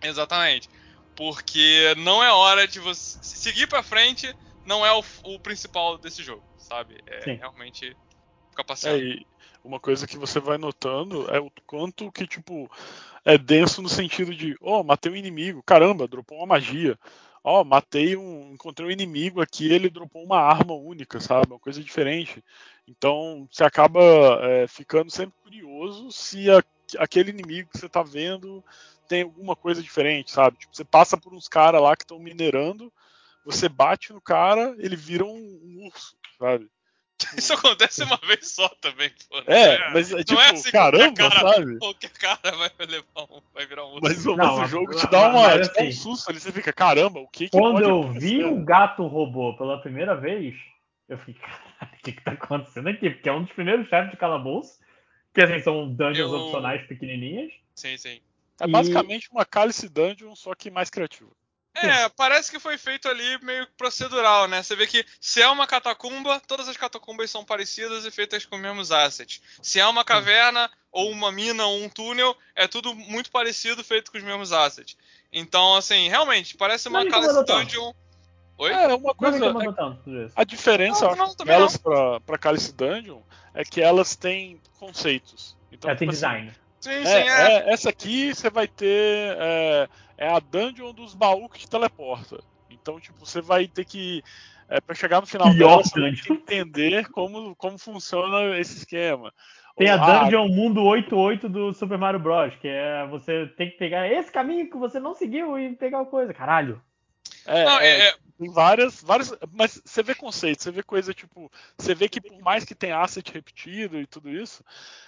Exatamente. 0.00 0.68
Porque 1.16 1.94
não 1.96 2.22
é 2.22 2.32
hora 2.32 2.66
de 2.66 2.78
você 2.78 3.18
seguir 3.22 3.66
para 3.66 3.82
frente, 3.82 4.34
não 4.64 4.84
é 4.84 4.92
o, 4.92 5.04
o, 5.24 5.38
principal 5.38 5.98
desse 5.98 6.22
jogo, 6.22 6.42
sabe? 6.56 7.02
É 7.06 7.20
sim. 7.22 7.34
realmente 7.34 7.96
ficar 8.50 8.64
passeando. 8.64 9.04
É, 9.04 9.18
uma 9.64 9.80
coisa 9.80 10.06
que 10.06 10.18
você 10.18 10.38
vai 10.38 10.58
notando 10.58 11.28
é 11.30 11.40
o 11.40 11.50
quanto 11.66 12.10
que 12.12 12.26
tipo 12.26 12.70
é 13.24 13.38
denso 13.38 13.80
no 13.80 13.88
sentido 13.88 14.34
de, 14.34 14.56
oh, 14.60 14.82
matei 14.82 15.10
um 15.10 15.16
inimigo, 15.16 15.62
caramba, 15.62 16.06
dropou 16.06 16.38
uma 16.38 16.46
magia. 16.46 16.98
Ó, 17.42 17.60
oh, 17.60 17.64
matei 17.64 18.16
um, 18.16 18.52
encontrei 18.52 18.88
um 18.88 18.90
inimigo 18.90 19.40
aqui, 19.40 19.70
ele 19.70 19.90
dropou 19.90 20.24
uma 20.24 20.38
arma 20.38 20.74
única, 20.74 21.20
sabe? 21.20 21.46
Uma 21.48 21.58
coisa 21.58 21.82
diferente. 21.82 22.42
Então, 22.88 23.46
você 23.50 23.64
acaba 23.64 24.00
é, 24.42 24.66
ficando 24.66 25.10
sempre 25.10 25.34
curioso 25.42 26.10
se 26.10 26.50
a, 26.50 26.62
aquele 26.98 27.30
inimigo 27.30 27.70
que 27.70 27.78
você 27.78 27.88
tá 27.88 28.02
vendo 28.02 28.64
tem 29.06 29.22
alguma 29.22 29.54
coisa 29.54 29.82
diferente, 29.82 30.30
sabe? 30.30 30.56
Tipo, 30.58 30.74
você 30.74 30.84
passa 30.84 31.16
por 31.16 31.34
uns 31.34 31.48
caras 31.48 31.82
lá 31.82 31.94
que 31.94 32.04
estão 32.04 32.18
minerando, 32.18 32.90
você 33.44 33.68
bate 33.68 34.12
no 34.12 34.20
cara, 34.20 34.74
ele 34.78 34.96
vira 34.96 35.24
um, 35.24 35.30
um 35.30 35.86
urso, 35.86 36.16
sabe? 36.38 36.70
Isso 37.36 37.52
acontece 37.52 38.02
uma 38.02 38.16
vez 38.18 38.48
só 38.50 38.68
também, 38.80 39.10
pô. 39.28 39.42
É, 39.46 39.74
é, 39.74 39.90
mas 39.92 40.12
é 40.12 40.22
tipo, 40.22 40.40
é 40.40 40.50
assim 40.50 40.70
caramba, 40.70 41.14
cara, 41.14 41.40
sabe? 41.40 41.78
Qualquer 41.80 42.10
cara 42.10 42.56
vai, 42.56 42.70
levar 42.86 43.22
um, 43.30 43.40
vai 43.52 43.66
virar 43.66 43.86
um 43.86 43.98
Mas, 44.02 44.24
não, 44.24 44.36
mas 44.36 44.58
o 44.58 44.66
jogo 44.66 44.94
te 44.96 45.06
dá, 45.10 45.28
uma, 45.28 45.48
dá 45.48 45.56
um 45.56 45.60
assim, 45.60 45.92
susto 45.92 46.30
ali, 46.30 46.40
você 46.40 46.52
fica, 46.52 46.72
caramba, 46.72 47.20
o 47.20 47.28
que 47.28 47.48
que 47.48 47.58
Quando 47.58 47.82
eu 47.82 48.12
vi 48.12 48.44
um 48.44 48.64
gato 48.64 49.06
robô 49.06 49.56
pela 49.56 49.80
primeira 49.80 50.14
vez, 50.14 50.54
eu 51.08 51.18
fiquei, 51.18 51.34
caralho, 51.34 51.98
o 51.98 52.02
que 52.02 52.12
que 52.12 52.22
tá 52.22 52.32
acontecendo 52.32 52.88
aqui? 52.88 53.10
Porque 53.10 53.28
é 53.28 53.32
um 53.32 53.42
dos 53.42 53.52
primeiros 53.52 53.88
chefes 53.88 54.10
de 54.10 54.16
calabouço, 54.16 54.78
que 55.34 55.40
assim, 55.40 55.60
são 55.60 55.88
dungeons 55.88 56.32
eu... 56.32 56.38
opcionais 56.38 56.86
pequenininhas. 56.86 57.52
Sim, 57.74 57.96
sim. 57.96 58.20
É 58.60 58.66
basicamente 58.66 59.24
e... 59.24 59.30
uma 59.30 59.44
Cálice 59.44 59.88
Dungeon, 59.88 60.34
só 60.34 60.54
que 60.54 60.70
mais 60.70 60.90
criativa. 60.90 61.30
É, 61.74 62.08
parece 62.10 62.50
que 62.52 62.60
foi 62.60 62.78
feito 62.78 63.08
ali 63.08 63.38
meio 63.42 63.66
procedural, 63.76 64.46
né? 64.46 64.62
Você 64.62 64.76
vê 64.76 64.86
que 64.86 65.04
se 65.20 65.42
é 65.42 65.48
uma 65.48 65.66
catacumba, 65.66 66.40
todas 66.46 66.68
as 66.68 66.76
catacumbas 66.76 67.30
são 67.30 67.44
parecidas 67.44 68.04
e 68.04 68.10
feitas 68.12 68.46
com 68.46 68.54
os 68.54 68.62
mesmos 68.62 68.92
assets. 68.92 69.42
Se 69.60 69.80
é 69.80 69.86
uma 69.86 70.04
caverna, 70.04 70.70
ou 70.92 71.10
uma 71.10 71.32
mina, 71.32 71.66
ou 71.66 71.82
um 71.82 71.88
túnel, 71.88 72.36
é 72.54 72.68
tudo 72.68 72.94
muito 72.94 73.30
parecido, 73.30 73.82
feito 73.82 74.12
com 74.12 74.18
os 74.18 74.24
mesmos 74.24 74.52
assets. 74.52 74.96
Então, 75.32 75.74
assim, 75.74 76.08
realmente, 76.08 76.56
parece 76.56 76.88
uma 76.88 77.04
Calice 77.06 77.44
Dungeon. 77.44 77.92
Oi? 78.56 78.70
É, 78.70 78.94
uma 78.94 79.14
coisa. 79.14 79.46
É, 79.46 80.30
a 80.36 80.44
diferença, 80.44 81.08
não, 81.08 81.16
não, 81.16 81.34
delas 81.34 81.76
pra, 81.76 82.20
pra 82.20 82.38
Calice 82.38 82.72
Dungeon 82.72 83.20
é 83.52 83.64
que 83.64 83.80
elas 83.80 84.14
têm 84.14 84.60
conceitos. 84.78 85.56
Então, 85.72 85.90
é, 85.90 85.96
tem 85.96 86.06
tipo 86.06 86.12
assim, 86.12 86.36
design. 86.36 86.63
Sim, 86.84 86.90
é, 86.90 87.04
sim, 87.04 87.28
é. 87.30 87.52
é. 87.52 87.72
Essa 87.72 87.88
aqui 87.88 88.34
você 88.34 88.50
vai 88.50 88.68
ter. 88.68 89.36
É, 89.38 89.88
é 90.18 90.28
a 90.28 90.38
dungeon 90.38 90.92
dos 90.92 91.14
baús 91.14 91.50
que 91.50 91.60
te 91.60 91.70
teleporta. 91.70 92.44
Então, 92.68 93.00
tipo, 93.00 93.24
você 93.24 93.40
vai 93.40 93.66
ter 93.66 93.86
que. 93.86 94.22
É, 94.68 94.80
para 94.80 94.94
chegar 94.94 95.20
no 95.20 95.26
final 95.26 95.52
dela, 95.54 95.82
você 95.82 95.94
tem 95.94 96.14
que 96.14 96.32
entender 96.32 97.08
como, 97.08 97.56
como 97.56 97.78
funciona 97.78 98.58
esse 98.58 98.78
esquema. 98.78 99.32
Tem 99.76 99.88
a 99.88 99.96
Dungeon 99.96 100.48
Mundo 100.48 100.84
88 100.84 101.48
do 101.48 101.72
Super 101.72 101.98
Mario 101.98 102.20
Bros. 102.20 102.54
Que 102.60 102.68
é 102.68 103.06
você 103.06 103.46
tem 103.56 103.70
que 103.70 103.78
pegar 103.78 104.06
esse 104.06 104.30
caminho 104.30 104.70
que 104.70 104.76
você 104.76 105.00
não 105.00 105.14
seguiu 105.14 105.58
e 105.58 105.74
pegar 105.74 106.02
a 106.02 106.06
coisa. 106.06 106.34
Caralho. 106.34 106.80
É, 107.46 107.64
não, 107.64 107.80
é, 107.80 108.08
é, 108.08 108.14
tem 108.38 108.50
várias, 108.50 109.00
várias. 109.02 109.32
Mas 109.52 109.80
você 109.84 110.02
vê 110.02 110.14
conceito, 110.14 110.62
você 110.62 110.70
vê 110.70 110.82
coisa 110.82 111.14
tipo. 111.14 111.50
Você 111.78 111.94
vê 111.94 112.08
que 112.08 112.20
por 112.20 112.38
mais 112.40 112.64
que 112.64 112.74
tenha 112.74 112.98
asset 112.98 113.32
repetido 113.32 114.00
e 114.00 114.06
tudo 114.06 114.30
isso, 114.30 114.64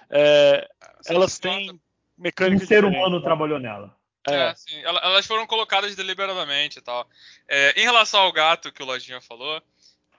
é, 0.09 0.69
elas 1.07 1.39
têm 1.39 1.81
mecânica. 2.17 2.65
Um 2.65 2.67
ser 2.67 2.85
humano 2.85 3.21
trabalhou 3.21 3.59
nela. 3.59 3.97
É, 4.29 4.51
é 4.51 4.55
sim. 4.55 4.81
Elas 4.83 5.27
foram 5.27 5.47
colocadas 5.47 5.95
deliberadamente 5.97 6.79
e 6.79 6.83
tal. 6.83 7.09
É, 7.49 7.81
em 7.81 7.85
relação 7.85 8.21
ao 8.21 8.33
gato 8.33 8.73
que 8.73 8.83
o 8.83 8.87
Lojinha 8.87 9.21
falou, 9.21 9.61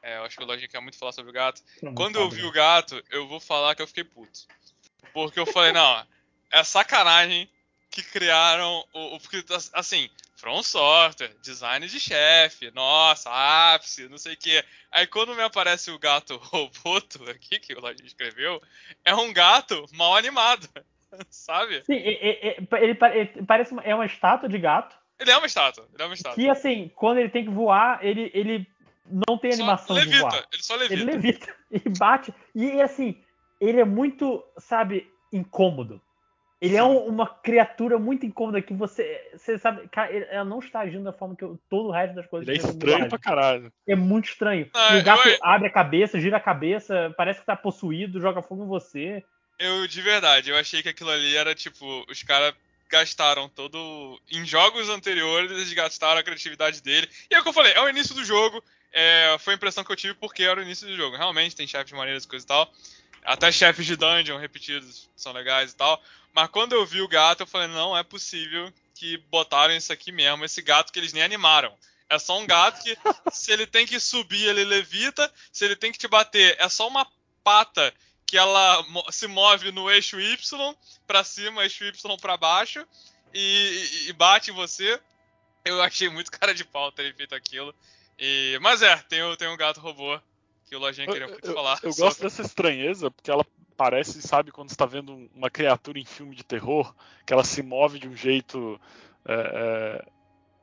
é, 0.01 0.17
eu 0.17 0.23
acho 0.23 0.37
que 0.37 0.43
o 0.43 0.47
Lojinha 0.47 0.67
quer 0.67 0.81
muito 0.81 0.97
falar 0.97 1.11
sobre 1.11 1.31
o 1.31 1.33
gato. 1.33 1.61
Quando 1.95 2.19
eu 2.19 2.29
vi 2.29 2.43
o 2.43 2.51
gato, 2.51 3.01
eu 3.09 3.27
vou 3.27 3.39
falar 3.39 3.75
que 3.75 3.81
eu 3.81 3.87
fiquei 3.87 4.03
puto. 4.03 4.41
Porque 5.13 5.39
eu 5.39 5.45
falei, 5.45 5.71
não, 5.71 6.05
é 6.51 6.63
sacanagem 6.63 7.49
que 7.89 8.03
criaram 8.03 8.85
o. 8.93 9.15
o 9.15 9.19
porque, 9.19 9.43
assim, 9.73 10.09
From 10.37 10.61
Software, 10.61 11.33
design 11.41 11.87
de 11.87 11.99
chefe, 11.99 12.69
nossa, 12.71 13.27
ápice, 13.73 14.07
não 14.07 14.19
sei 14.19 14.35
o 14.35 14.37
que. 14.37 14.63
Aí 14.91 15.07
quando 15.07 15.35
me 15.35 15.41
aparece 15.41 15.89
o 15.89 15.97
gato 15.97 16.37
Roboto 16.53 17.27
aqui, 17.29 17.59
que 17.59 17.73
o 17.73 17.81
Lojinha 17.81 18.05
escreveu, 18.05 18.61
é 19.03 19.15
um 19.15 19.33
gato 19.33 19.83
mal 19.93 20.15
animado. 20.15 20.69
Sabe? 21.31 21.83
Sim, 21.85 21.95
ele, 21.95 22.19
ele, 22.71 22.97
ele, 23.13 23.45
parece 23.47 23.71
uma, 23.71 23.81
é 23.81 23.95
uma 23.95 24.05
estátua 24.05 24.47
de 24.47 24.59
gato. 24.59 24.95
Ele 25.19 25.31
é 25.31 25.37
uma 25.37 25.47
estátua, 25.47 25.87
ele 25.91 26.03
é 26.03 26.05
uma 26.05 26.13
estátua. 26.13 26.35
Que 26.35 26.47
assim, 26.47 26.91
quando 26.95 27.17
ele 27.17 27.29
tem 27.29 27.45
que 27.45 27.49
voar, 27.49 28.05
ele, 28.05 28.29
ele 28.33 28.67
não 29.27 29.39
tem 29.39 29.53
animação 29.53 29.95
levita, 29.95 30.15
de 30.15 30.21
voar. 30.21 30.47
Ele 30.53 30.63
só 30.63 30.75
levita. 30.75 31.01
Ele 31.01 31.11
levita 31.11 31.55
e 31.71 31.89
bate. 31.97 32.31
E 32.53 32.79
assim, 32.79 33.19
ele 33.59 33.79
é 33.79 33.85
muito, 33.85 34.43
sabe, 34.59 35.09
incômodo. 35.33 35.99
Ele 36.59 36.75
é 36.75 36.79
é 36.79 36.83
um, 36.83 37.05
uma 37.05 37.27
criatura 37.27 37.99
muito 37.99 38.25
incômoda 38.25 38.61
que 38.61 38.73
você, 38.73 39.29
você 39.35 39.59
sabe, 39.59 39.87
cara, 39.89 40.11
ela 40.11 40.43
não 40.43 40.59
está 40.59 40.79
agindo 40.79 41.03
da 41.03 41.13
forma 41.13 41.35
que 41.35 41.43
eu, 41.43 41.59
todo 41.69 41.89
o 41.89 41.91
resto 41.91 42.15
das 42.15 42.25
coisas. 42.25 42.47
Ele 42.47 42.57
é 42.57 42.61
estranho 42.61 43.09
pra 43.09 43.19
caralho. 43.19 43.71
É 43.87 43.95
muito 43.95 44.29
estranho. 44.29 44.67
Ah, 44.73 44.95
e 44.95 44.99
o 44.99 45.03
gato 45.03 45.27
eu... 45.27 45.37
abre 45.43 45.67
a 45.67 45.71
cabeça, 45.71 46.19
gira 46.19 46.37
a 46.37 46.41
cabeça, 46.41 47.13
parece 47.15 47.39
que 47.39 47.45
tá 47.45 47.55
possuído, 47.55 48.19
joga 48.19 48.41
fogo 48.41 48.63
em 48.63 48.67
você. 48.67 49.23
Eu, 49.59 49.87
de 49.87 50.01
verdade, 50.01 50.49
eu 50.49 50.57
achei 50.57 50.81
que 50.81 50.89
aquilo 50.89 51.11
ali 51.11 51.35
era 51.35 51.53
tipo, 51.53 52.03
os 52.09 52.23
caras 52.23 52.53
gastaram 52.89 53.49
todo. 53.49 54.19
Em 54.31 54.45
jogos 54.45 54.89
anteriores, 54.89 55.51
eles 55.51 55.73
gastaram 55.73 56.19
a 56.19 56.23
criatividade 56.23 56.81
dele. 56.81 57.07
E 57.29 57.35
é 57.35 57.39
o 57.39 57.43
que 57.43 57.49
eu 57.49 57.53
falei, 57.53 57.73
é 57.73 57.81
o 57.81 57.89
início 57.89 58.15
do 58.15 58.25
jogo. 58.25 58.63
É, 58.91 59.35
foi 59.39 59.53
a 59.53 59.57
impressão 59.57 59.83
que 59.83 59.91
eu 59.91 59.95
tive 59.95 60.13
porque 60.15 60.43
era 60.43 60.59
o 60.59 60.63
início 60.63 60.87
do 60.87 60.95
jogo. 60.95 61.17
Realmente 61.17 61.55
tem 61.55 61.67
chefes 61.67 61.87
de 61.87 61.93
maneiras 61.93 62.23
e 62.23 62.27
coisa 62.27 62.45
e 62.45 62.47
tal. 62.47 62.71
Até 63.23 63.51
chefes 63.51 63.85
de 63.85 63.95
dungeon 63.95 64.37
repetidos 64.37 65.09
são 65.15 65.33
legais 65.33 65.71
e 65.71 65.75
tal. 65.75 66.01
Mas 66.33 66.49
quando 66.49 66.73
eu 66.73 66.85
vi 66.85 67.01
o 67.01 67.07
gato, 67.07 67.41
eu 67.41 67.47
falei, 67.47 67.67
não 67.67 67.97
é 67.97 68.03
possível 68.03 68.71
que 68.93 69.17
botaram 69.29 69.75
isso 69.75 69.91
aqui 69.93 70.11
mesmo, 70.11 70.43
esse 70.43 70.61
gato 70.61 70.91
que 70.91 70.99
eles 70.99 71.13
nem 71.13 71.23
animaram. 71.23 71.75
É 72.09 72.17
só 72.17 72.39
um 72.39 72.47
gato 72.47 72.81
que, 72.83 72.97
se 73.31 73.51
ele 73.51 73.67
tem 73.67 73.85
que 73.85 73.99
subir, 73.99 74.47
ele 74.47 74.63
levita. 74.63 75.31
Se 75.51 75.65
ele 75.65 75.75
tem 75.75 75.91
que 75.91 75.97
te 75.97 76.07
bater, 76.07 76.55
é 76.59 76.69
só 76.69 76.87
uma 76.87 77.05
pata 77.43 77.93
que 78.25 78.37
ela 78.37 78.83
se 79.09 79.27
move 79.27 79.71
no 79.71 79.89
eixo 79.89 80.19
Y 80.19 80.75
para 81.05 81.23
cima, 81.23 81.63
eixo 81.63 81.85
Y 81.85 82.17
para 82.17 82.37
baixo 82.37 82.85
e, 83.33 84.07
e, 84.07 84.13
bate 84.13 84.51
em 84.51 84.53
você. 84.53 84.99
Eu 85.63 85.81
achei 85.81 86.09
muito 86.09 86.31
cara 86.31 86.53
de 86.53 86.65
pau 86.65 86.91
ter 86.91 87.15
feito 87.15 87.35
aquilo. 87.35 87.73
E, 88.19 88.57
mas 88.61 88.81
é, 88.81 88.97
tem 89.09 89.23
o, 89.23 89.35
tem 89.37 89.47
um 89.47 89.57
gato 89.57 89.79
robô 89.79 90.19
que 90.67 90.75
o 90.75 90.79
Lojinha 90.79 91.07
queria 91.07 91.27
muito 91.27 91.47
eu, 91.47 91.53
falar. 91.53 91.79
Eu, 91.81 91.89
eu 91.89 91.95
gosto 91.95 92.21
dessa 92.21 92.41
estranheza, 92.41 93.09
porque 93.09 93.31
ela 93.31 93.45
parece, 93.75 94.21
sabe, 94.21 94.51
quando 94.51 94.69
está 94.69 94.85
vendo 94.85 95.29
uma 95.33 95.49
criatura 95.49 95.99
em 95.99 96.05
filme 96.05 96.35
de 96.35 96.43
terror, 96.43 96.93
que 97.25 97.31
ela 97.31 97.43
se 97.43 97.61
move 97.61 97.99
de 97.99 98.07
um 98.07 98.15
jeito 98.15 98.79
é, 99.25 99.33
é, 99.33 100.05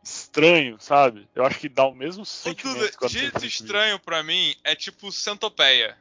estranho, 0.02 0.76
sabe? 0.80 1.28
Eu 1.34 1.44
acho 1.44 1.58
que 1.58 1.68
dá 1.68 1.86
o 1.86 1.94
mesmo 1.94 2.26
sentimento. 2.26 2.98
Duda, 2.98 3.08
jeito 3.08 3.46
estranho 3.46 3.98
pra 3.98 4.22
mim 4.22 4.54
é 4.64 4.74
tipo 4.74 5.10
centopeia. 5.10 5.96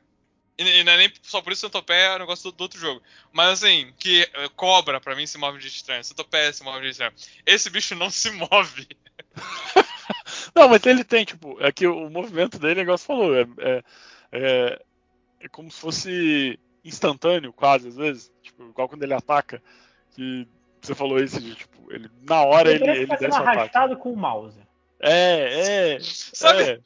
E, 0.58 0.64
e 0.64 0.84
não 0.84 0.94
é 0.94 0.98
nem 0.98 1.14
só 1.22 1.42
por 1.42 1.54
isso 1.54 1.62
centopeia 1.62 2.08
é 2.08 2.16
um 2.16 2.20
negócio 2.20 2.52
do, 2.52 2.58
do 2.58 2.62
outro 2.62 2.80
jogo. 2.80 3.02
Mas 3.32 3.64
assim, 3.64 3.94
que 3.98 4.24
eh, 4.34 4.50
cobra 4.56 5.00
pra 5.00 5.16
mim 5.16 5.26
se 5.26 5.38
move 5.38 5.58
de 5.58 5.64
jeito 5.64 5.78
estranho. 5.78 6.04
Centopeia 6.04 6.52
se 6.52 6.64
move 6.64 6.78
de 6.78 6.92
jeito 6.92 6.94
estranho. 6.94 7.42
Esse 7.46 7.70
bicho 7.70 7.96
não 7.96 8.10
se 8.10 8.30
move. 8.32 8.88
Não, 10.56 10.70
mas 10.70 10.86
ele 10.86 11.04
tem, 11.04 11.26
tipo, 11.26 11.58
é 11.60 11.72
que 11.72 11.88
o 11.88 12.10
movimento 12.10 12.60
dele, 12.60 12.82
igual 12.82 12.98
você 12.98 13.06
falou, 13.06 13.36
é, 13.36 13.42
é, 13.60 13.84
é, 14.32 14.82
é 15.42 15.48
como 15.50 15.72
se 15.72 15.80
fosse 15.80 16.60
instantâneo, 16.84 17.52
quase, 17.52 17.88
às 17.88 17.96
vezes. 17.96 18.32
Tipo, 18.42 18.70
igual 18.70 18.88
quando 18.88 19.04
ele 19.04 19.14
ataca, 19.14 19.62
que 20.16 20.48
você 20.82 20.94
falou 20.94 21.18
esse 21.20 21.42
de, 21.42 21.56
tipo, 21.56 21.92
ele, 21.92 22.10
na 22.22 22.44
hora 22.44 22.72
ele, 22.72 22.88
ele 22.90 23.08
tá 23.08 23.18
sendo 23.18 23.30
desce 23.30 23.40
o 23.40 23.42
ataque. 23.42 23.58
arrastado 23.58 23.98
com 23.98 24.14
o 24.14 24.18
mouse. 24.18 24.60
É, 25.00 25.96
é. 25.96 26.00
Sabe- 26.02 26.64
é. 26.64 26.80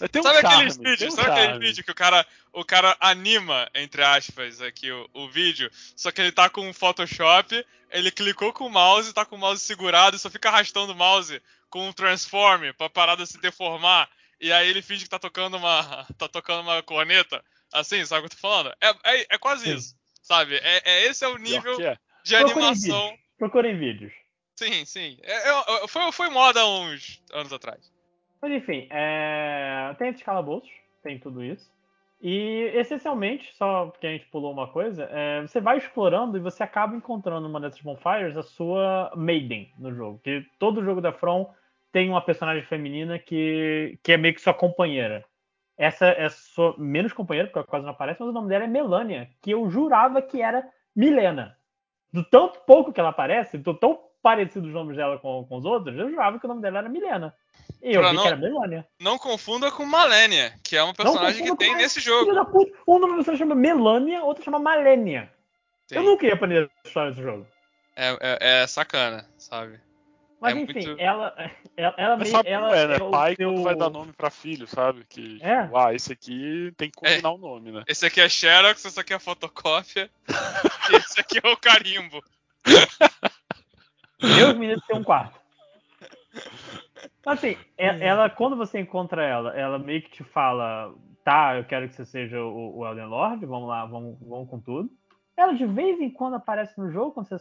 É, 0.00 0.06
tem 0.06 0.20
um 0.20 0.22
sabe 0.22 0.40
charme, 0.40 0.56
aqueles 0.56 0.76
vídeos? 0.76 1.12
um 1.12 1.16
sabe 1.16 1.30
aquele 1.30 1.58
vídeo 1.58 1.84
que 1.84 1.90
o 1.90 1.94
cara, 1.94 2.24
o 2.52 2.64
cara 2.64 2.96
anima, 3.00 3.68
entre 3.74 4.02
aspas, 4.02 4.60
aqui 4.60 4.90
o, 4.92 5.08
o 5.12 5.28
vídeo, 5.28 5.68
só 5.96 6.12
que 6.12 6.20
ele 6.20 6.30
tá 6.30 6.48
com 6.48 6.68
um 6.68 6.72
Photoshop, 6.72 7.64
ele 7.90 8.10
clicou 8.12 8.52
com 8.52 8.66
o 8.66 8.70
mouse, 8.70 9.12
tá 9.12 9.24
com 9.24 9.34
o 9.34 9.38
mouse 9.38 9.60
segurado 9.60 10.14
e 10.14 10.18
só 10.20 10.30
fica 10.30 10.48
arrastando 10.48 10.92
o 10.92 10.96
mouse 10.96 11.42
com 11.70 11.88
um 11.88 11.92
transform 11.92 12.72
pra 12.76 12.88
parada 12.88 13.24
se 13.26 13.40
deformar. 13.40 14.08
E 14.40 14.52
aí 14.52 14.68
ele 14.68 14.82
finge 14.82 15.04
que 15.04 15.10
tá 15.10 15.18
tocando 15.18 15.56
uma. 15.56 16.04
tá 16.16 16.28
tocando 16.28 16.62
uma 16.62 16.82
corneta. 16.82 17.42
Assim, 17.72 18.04
sabe 18.04 18.26
o 18.26 18.28
que 18.28 18.34
eu 18.34 18.40
tô 18.40 18.48
falando? 18.48 18.74
É, 18.80 18.88
é, 19.04 19.26
é 19.30 19.38
quase 19.38 19.64
Sim. 19.64 19.74
isso. 19.74 19.94
Sabe? 20.22 20.56
É, 20.56 20.82
é- 20.84 21.06
esse 21.06 21.24
é 21.24 21.28
o 21.28 21.38
nível 21.38 21.80
é. 21.80 21.96
de 22.24 22.36
Procurem 22.36 22.68
animação. 22.68 23.08
vídeos. 23.08 23.20
Procurem 23.38 23.78
vídeos. 23.78 24.12
Sim, 24.56 24.84
sim. 24.84 25.18
É, 25.22 25.48
é- 25.48 25.84
é- 25.84 25.88
foi, 25.88 26.12
foi 26.12 26.28
moda 26.28 26.60
há 26.60 26.66
uns 26.66 27.22
anos 27.32 27.52
atrás. 27.52 27.92
Mas 28.40 28.52
enfim, 28.52 28.86
é... 28.90 29.94
tem 29.98 30.10
esses 30.10 30.22
calabouços, 30.22 30.70
tem 31.02 31.18
tudo 31.18 31.42
isso. 31.42 31.68
E 32.20 32.70
essencialmente, 32.74 33.54
só 33.56 33.86
porque 33.86 34.06
a 34.06 34.10
gente 34.10 34.26
pulou 34.26 34.52
uma 34.52 34.66
coisa, 34.66 35.08
é, 35.12 35.42
você 35.42 35.60
vai 35.60 35.78
explorando 35.78 36.36
e 36.36 36.40
você 36.40 36.64
acaba 36.64 36.96
encontrando 36.96 37.46
numa 37.46 37.60
dessas 37.60 37.80
bonfires 37.80 38.36
a 38.36 38.42
sua 38.42 39.12
Maiden 39.14 39.72
no 39.78 39.94
jogo. 39.94 40.20
Que 40.24 40.44
todo 40.58 40.84
jogo 40.84 41.00
da 41.00 41.12
From 41.12 41.48
tem 41.92 42.08
uma 42.08 42.20
personagem 42.20 42.62
feminina 42.64 43.18
que, 43.18 43.98
que 44.02 44.12
é 44.12 44.16
meio 44.16 44.34
que 44.34 44.40
sua 44.40 44.54
companheira. 44.54 45.24
Essa 45.76 46.06
é 46.06 46.28
sua 46.28 46.74
menos 46.76 47.12
companheira, 47.12 47.48
porque 47.48 47.68
quase 47.70 47.84
não 47.84 47.92
aparece, 47.92 48.20
mas 48.20 48.30
o 48.30 48.32
nome 48.32 48.48
dela 48.48 48.64
é 48.64 48.66
Melania, 48.66 49.30
que 49.40 49.50
eu 49.52 49.70
jurava 49.70 50.20
que 50.20 50.42
era 50.42 50.68
Milena. 50.94 51.56
Do 52.12 52.24
tanto 52.24 52.58
pouco 52.60 52.92
que 52.92 52.98
ela 52.98 53.10
aparece, 53.10 53.56
do 53.58 53.72
tão 53.74 54.00
parecidos 54.20 54.68
os 54.68 54.74
nomes 54.74 54.96
dela 54.96 55.18
com, 55.18 55.44
com 55.44 55.56
os 55.56 55.64
outros, 55.64 55.96
eu 55.96 56.10
jurava 56.10 56.38
que 56.38 56.44
o 56.44 56.48
nome 56.48 56.60
dela 56.60 56.78
era 56.78 56.88
Milena. 56.88 57.32
E 57.80 57.94
eu 57.94 58.00
Pra 58.00 58.10
vi 58.10 58.16
não- 58.16 58.22
que 58.22 58.28
era 58.28 58.36
Melania. 58.36 58.86
Não 59.00 59.18
confunda 59.18 59.70
com 59.70 59.84
Malenia, 59.84 60.52
que 60.64 60.76
é 60.76 60.82
uma 60.82 60.92
personagem 60.94 61.44
que 61.44 61.56
tem 61.56 61.76
nesse 61.76 62.00
jogo. 62.00 62.30
um 62.88 62.98
nome 62.98 63.16
você 63.22 63.36
chama 63.36 63.54
Melania, 63.54 64.24
outro 64.24 64.42
chama 64.42 64.58
Malenia. 64.58 65.30
Tem. 65.86 65.98
Eu 65.98 66.04
nunca 66.04 66.26
ia 66.26 66.34
aprender 66.34 66.68
a 66.84 66.88
história 66.88 67.10
desse 67.12 67.22
jogo. 67.22 67.46
É, 67.94 68.10
é- 68.20 68.62
é 68.62 68.66
sacana, 68.66 69.24
sabe? 69.38 69.78
Mas 70.40 70.54
É 70.56 70.60
enfim, 70.60 70.86
muito- 70.86 71.00
ela, 71.00 71.34
ela, 71.76 71.94
ela 71.98 72.16
Mas 72.16 72.28
meio. 72.28 72.36
sabe 72.36 72.48
ela 72.48 72.76
é, 72.76 72.86
né? 72.86 72.96
o 72.96 73.10
Pai 73.10 73.34
seu- 73.36 73.50
quando 73.52 73.62
vai 73.64 73.74
dar 73.76 73.90
nome 73.90 74.12
pra 74.12 74.30
filho, 74.30 74.66
sabe? 74.68 75.04
Que, 75.08 75.38
É. 75.42 75.62
tipo, 75.64 75.76
ah, 75.76 75.92
esse 75.94 76.12
aqui 76.12 76.72
tem 76.76 76.90
que 76.90 76.96
combinar 76.96 77.30
o 77.32 77.38
nome, 77.38 77.72
né? 77.72 77.82
Esse 77.88 78.06
aqui 78.06 78.20
é 78.20 78.28
Xerox, 78.28 78.84
esse 78.84 79.00
aqui 79.00 79.12
é 79.14 79.18
fotocópia, 79.18 80.08
e 80.92 80.96
esse 80.96 81.20
aqui 81.20 81.40
é 81.42 81.48
o 81.50 81.56
carimbo. 81.56 82.22
Deus 84.20 84.56
me 84.56 84.66
livre 84.68 84.82
ter 84.86 84.96
um 84.96 85.04
quarto. 85.04 85.38
Assim, 87.26 87.56
e- 87.78 87.82
ela, 88.04 88.30
quando 88.30 88.56
você 88.56 88.78
encontra 88.80 89.24
ela, 89.24 89.56
ela 89.58 89.78
meio 89.78 90.02
que 90.02 90.10
te 90.10 90.24
fala, 90.24 90.94
tá, 91.24 91.56
eu 91.56 91.64
quero 91.64 91.88
que 91.88 91.94
você 91.94 92.04
seja 92.06 92.40
o, 92.42 92.78
o 92.78 92.86
Elden 92.86 93.06
Lord, 93.06 93.44
vamos 93.46 93.68
lá, 93.68 93.84
vamos, 93.86 94.18
vamos 94.20 94.48
com 94.48 94.60
tudo. 94.60 94.90
Ela 95.36 95.52
de 95.54 95.66
vez 95.66 96.00
em 96.00 96.10
quando 96.10 96.34
aparece 96.34 96.78
no 96.78 96.90
jogo, 96.90 97.12
quando 97.12 97.28
você 97.28 97.38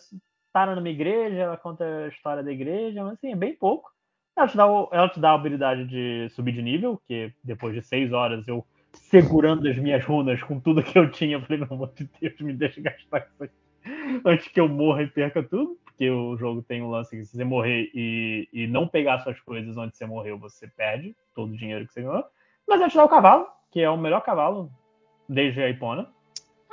para 0.58 0.76
numa 0.76 0.90
igreja, 0.90 1.38
ela 1.38 1.56
conta 1.56 1.86
a 1.86 2.08
história 2.08 2.42
da 2.42 2.52
igreja, 2.52 3.04
mas 3.04 3.14
assim, 3.14 3.32
é 3.32 3.36
bem 3.36 3.54
pouco. 3.54 3.92
Ela 4.36 4.48
te 4.48 4.58
dá, 4.58 4.66
o- 4.66 4.90
ela 4.92 5.08
te 5.08 5.20
dá 5.20 5.30
a 5.30 5.34
habilidade 5.36 5.86
de 5.86 6.30
subir 6.30 6.52
de 6.52 6.64
nível, 6.64 7.00
que 7.08 7.32
depois 7.44 7.76
de 7.76 7.84
seis 7.84 8.12
horas 8.12 8.48
eu 8.48 8.66
segurando 8.92 9.68
as 9.68 9.78
minhas 9.78 10.04
runas 10.04 10.42
com 10.42 10.60
tudo 10.60 10.82
que 10.82 10.98
eu 10.98 11.12
tinha, 11.12 11.36
eu 11.36 11.42
falei, 11.42 11.60
pelo 11.60 11.76
amor 11.76 11.94
de 11.94 12.10
Deus, 12.20 12.40
me 12.42 12.54
deixa 12.54 12.82
gastar 12.82 13.28
isso 13.28 13.44
aqui 13.44 13.54
antes 14.26 14.48
que 14.48 14.60
eu 14.60 14.68
morra 14.68 15.04
e 15.04 15.08
perca 15.08 15.44
tudo, 15.44 15.78
porque 15.86 16.10
o 16.10 16.36
jogo 16.38 16.64
tem 16.64 16.82
um 16.82 16.90
lance 16.90 17.16
que 17.16 17.24
se 17.24 17.38
você 17.38 17.44
morrer 17.44 17.92
e, 17.94 18.50
e 18.52 18.66
não 18.66 18.88
pegar 18.88 19.20
suas 19.20 19.40
coisas 19.42 19.78
onde 19.78 19.96
você 19.96 20.08
morreu, 20.08 20.40
você 20.40 20.68
perde 20.68 21.16
todo 21.36 21.52
o 21.52 21.56
dinheiro 21.56 21.86
que 21.86 21.94
você 21.94 22.02
ganhou. 22.02 22.26
Mas 22.68 22.82
ela 22.82 22.90
te 22.90 22.98
dá 22.98 23.06
o 23.06 23.10
cavalo, 23.10 23.46
que 23.72 23.80
é 23.80 23.90
o 23.92 23.96
melhor 23.96 24.22
cavalo 24.22 24.72
desde 25.30 25.62
a 25.62 25.70
Ipona. 25.70 26.12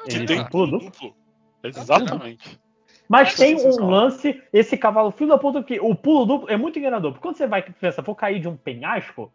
Que 0.04 0.16
Ele 0.16 0.26
tem 0.26 0.42
pulo 0.46 0.66
duplo. 0.66 0.90
duplo. 0.90 1.16
Exatamente. 1.62 2.63
Mas 3.08 3.34
tem 3.34 3.54
um 3.56 3.86
lance, 3.86 4.42
esse 4.52 4.76
cavalo 4.78 5.10
filho 5.10 5.28
da 5.30 5.38
puta, 5.38 5.62
que 5.62 5.78
o 5.80 5.94
pulo 5.94 6.24
duplo 6.24 6.50
é 6.50 6.56
muito 6.56 6.78
enganador. 6.78 7.12
Porque 7.12 7.22
quando 7.22 7.36
você 7.36 7.46
vai 7.46 7.62
pensar, 7.62 8.02
vou 8.02 8.14
cair 8.14 8.40
de 8.40 8.48
um 8.48 8.56
penhasco, 8.56 9.32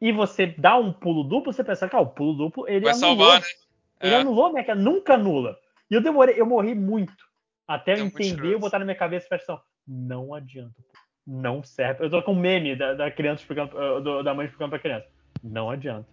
e 0.00 0.12
você 0.12 0.46
dá 0.46 0.76
um 0.76 0.92
pulo 0.92 1.24
duplo, 1.24 1.52
você 1.52 1.64
pensa, 1.64 1.88
cara, 1.88 2.02
o 2.02 2.06
pulo 2.06 2.32
duplo, 2.34 2.68
ele 2.68 2.84
Vai 2.84 2.92
anulou. 2.94 3.16
salvar, 3.26 3.40
né? 3.40 3.46
Ele 4.00 4.14
É. 4.14 4.18
anulou 4.18 4.52
minha 4.52 4.62
queda, 4.64 4.80
nunca 4.80 5.14
anula. 5.14 5.56
E 5.90 5.94
eu 5.94 6.00
demorei, 6.00 6.40
eu 6.40 6.46
morri 6.46 6.74
muito. 6.74 7.12
Até 7.66 7.94
eu 7.94 7.98
muito 8.00 8.14
entender 8.14 8.32
escroto. 8.34 8.54
e 8.56 8.58
botar 8.60 8.78
na 8.78 8.84
minha 8.84 8.96
cabeça 8.96 9.24
a 9.24 9.26
expressão. 9.36 9.60
Não 9.86 10.32
adianta. 10.32 10.74
Não 11.26 11.62
serve. 11.62 12.04
Eu 12.04 12.10
tô 12.10 12.22
com 12.22 12.32
um 12.32 12.38
meme 12.38 12.76
da, 12.76 12.94
da 12.94 13.10
criança 13.10 13.42
explicando, 13.42 14.00
do- 14.00 14.22
da 14.22 14.32
mãe 14.32 14.46
explicando 14.46 14.70
pra 14.70 14.78
criança. 14.78 15.06
Não 15.42 15.68
adianta. 15.68 16.06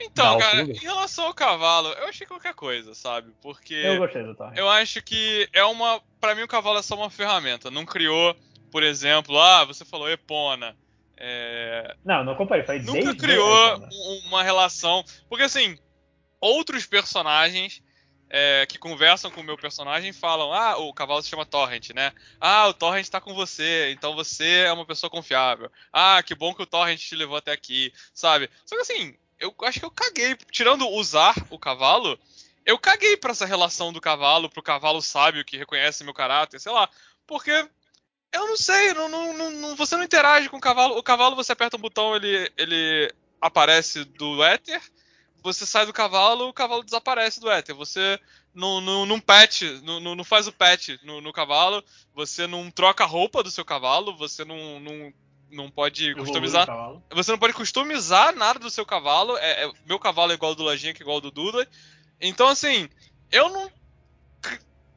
Então, 0.00 0.38
cara, 0.38 0.62
em 0.62 0.72
relação 0.74 1.26
ao 1.26 1.34
cavalo, 1.34 1.88
eu 1.88 2.06
achei 2.08 2.26
qualquer 2.26 2.54
coisa, 2.54 2.94
sabe? 2.94 3.32
Porque 3.42 3.74
Eu 3.74 3.98
gostei 3.98 4.22
do 4.22 4.34
Torre. 4.34 4.58
eu 4.58 4.68
acho 4.68 5.02
que 5.02 5.48
é 5.52 5.64
uma. 5.64 6.00
Pra 6.20 6.34
mim, 6.34 6.42
o 6.42 6.48
cavalo 6.48 6.78
é 6.78 6.82
só 6.82 6.94
uma 6.96 7.10
ferramenta. 7.10 7.70
Não 7.70 7.84
criou, 7.84 8.34
por 8.70 8.82
exemplo, 8.82 9.38
ah, 9.38 9.64
você 9.64 9.84
falou 9.84 10.08
Epona. 10.10 10.76
É, 11.16 11.94
Não, 12.04 12.24
não 12.24 12.34
comparei. 12.34 12.64
Falei 12.64 12.80
nunca 12.80 13.00
desde 13.02 13.16
criou 13.18 13.76
um- 13.92 14.28
uma 14.28 14.42
relação. 14.42 15.04
Porque 15.28 15.44
assim, 15.44 15.78
outros 16.40 16.86
personagens 16.86 17.82
é, 18.32 18.64
que 18.66 18.78
conversam 18.78 19.30
com 19.30 19.40
o 19.40 19.44
meu 19.44 19.56
personagem 19.58 20.12
falam: 20.12 20.52
Ah, 20.52 20.78
o 20.78 20.94
cavalo 20.94 21.20
se 21.22 21.28
chama 21.28 21.44
Torrent, 21.44 21.90
né? 21.90 22.12
Ah, 22.40 22.68
o 22.68 22.72
Torrent 22.74 23.08
tá 23.08 23.20
com 23.20 23.34
você, 23.34 23.90
então 23.90 24.14
você 24.14 24.64
é 24.66 24.72
uma 24.72 24.86
pessoa 24.86 25.10
confiável. 25.10 25.70
Ah, 25.92 26.22
que 26.22 26.34
bom 26.34 26.54
que 26.54 26.62
o 26.62 26.66
Torrent 26.66 27.00
te 27.00 27.14
levou 27.16 27.36
até 27.36 27.52
aqui, 27.52 27.92
sabe? 28.14 28.48
Só 28.64 28.76
que 28.76 28.82
assim, 28.82 29.14
eu 29.40 29.54
acho 29.62 29.80
que 29.80 29.86
eu 29.86 29.90
caguei, 29.90 30.36
tirando 30.50 30.88
usar 30.88 31.34
o 31.50 31.58
cavalo. 31.58 32.18
Eu 32.64 32.78
caguei 32.78 33.16
pra 33.16 33.32
essa 33.32 33.46
relação 33.46 33.92
do 33.92 34.00
cavalo, 34.00 34.50
pro 34.50 34.62
cavalo 34.62 35.00
sábio 35.02 35.44
que 35.44 35.56
reconhece 35.56 36.04
meu 36.04 36.14
caráter, 36.14 36.60
sei 36.60 36.70
lá. 36.72 36.88
Porque 37.26 37.50
eu 38.32 38.46
não 38.48 38.56
sei, 38.56 38.94
não, 38.94 39.08
não- 39.08 39.50
não- 39.52 39.76
você 39.76 39.96
não 39.96 40.04
interage 40.04 40.48
com 40.48 40.56
o 40.58 40.60
cavalo. 40.60 40.96
O 40.96 41.02
cavalo, 41.02 41.36
você 41.36 41.52
aperta 41.52 41.76
um 41.76 41.80
botão, 41.80 42.14
ele, 42.14 42.50
ele 42.56 43.12
aparece 43.40 44.04
do 44.04 44.42
éter. 44.44 44.80
Você 45.42 45.64
sai 45.64 45.86
do 45.86 45.92
cavalo, 45.92 46.48
o 46.48 46.52
cavalo 46.52 46.84
desaparece 46.84 47.40
do 47.40 47.50
éter. 47.50 47.74
Você 47.74 48.20
não, 48.54 48.80
não, 48.80 49.06
não 49.06 49.18
patch, 49.20 49.62
não, 49.82 49.98
não 50.14 50.24
faz 50.24 50.46
o 50.46 50.52
patch 50.52 50.90
no, 51.02 51.20
no 51.20 51.32
cavalo. 51.32 51.82
Você 52.14 52.46
não 52.46 52.70
troca 52.70 53.04
a 53.04 53.06
roupa 53.06 53.42
do 53.42 53.50
seu 53.50 53.64
cavalo. 53.64 54.14
Você 54.16 54.44
não, 54.44 54.78
não, 54.80 55.12
não 55.50 55.70
pode 55.70 56.14
customizar. 56.14 56.66
Você 57.10 57.30
não 57.30 57.38
pode 57.38 57.54
customizar 57.54 58.34
nada 58.34 58.58
do 58.58 58.70
seu 58.70 58.86
cavalo. 58.86 59.36
É, 59.38 59.64
é- 59.64 59.72
meu 59.86 59.98
cavalo 59.98 60.32
é 60.32 60.34
igual 60.34 60.52
ao 60.52 60.56
do 60.56 60.62
Lojinha, 60.62 60.94
que 60.94 61.02
é 61.02 61.04
igual 61.04 61.16
ao 61.16 61.20
do 61.20 61.30
Duda. 61.30 61.68
Então, 62.20 62.48
assim, 62.48 62.88
eu 63.30 63.48
não. 63.48 63.70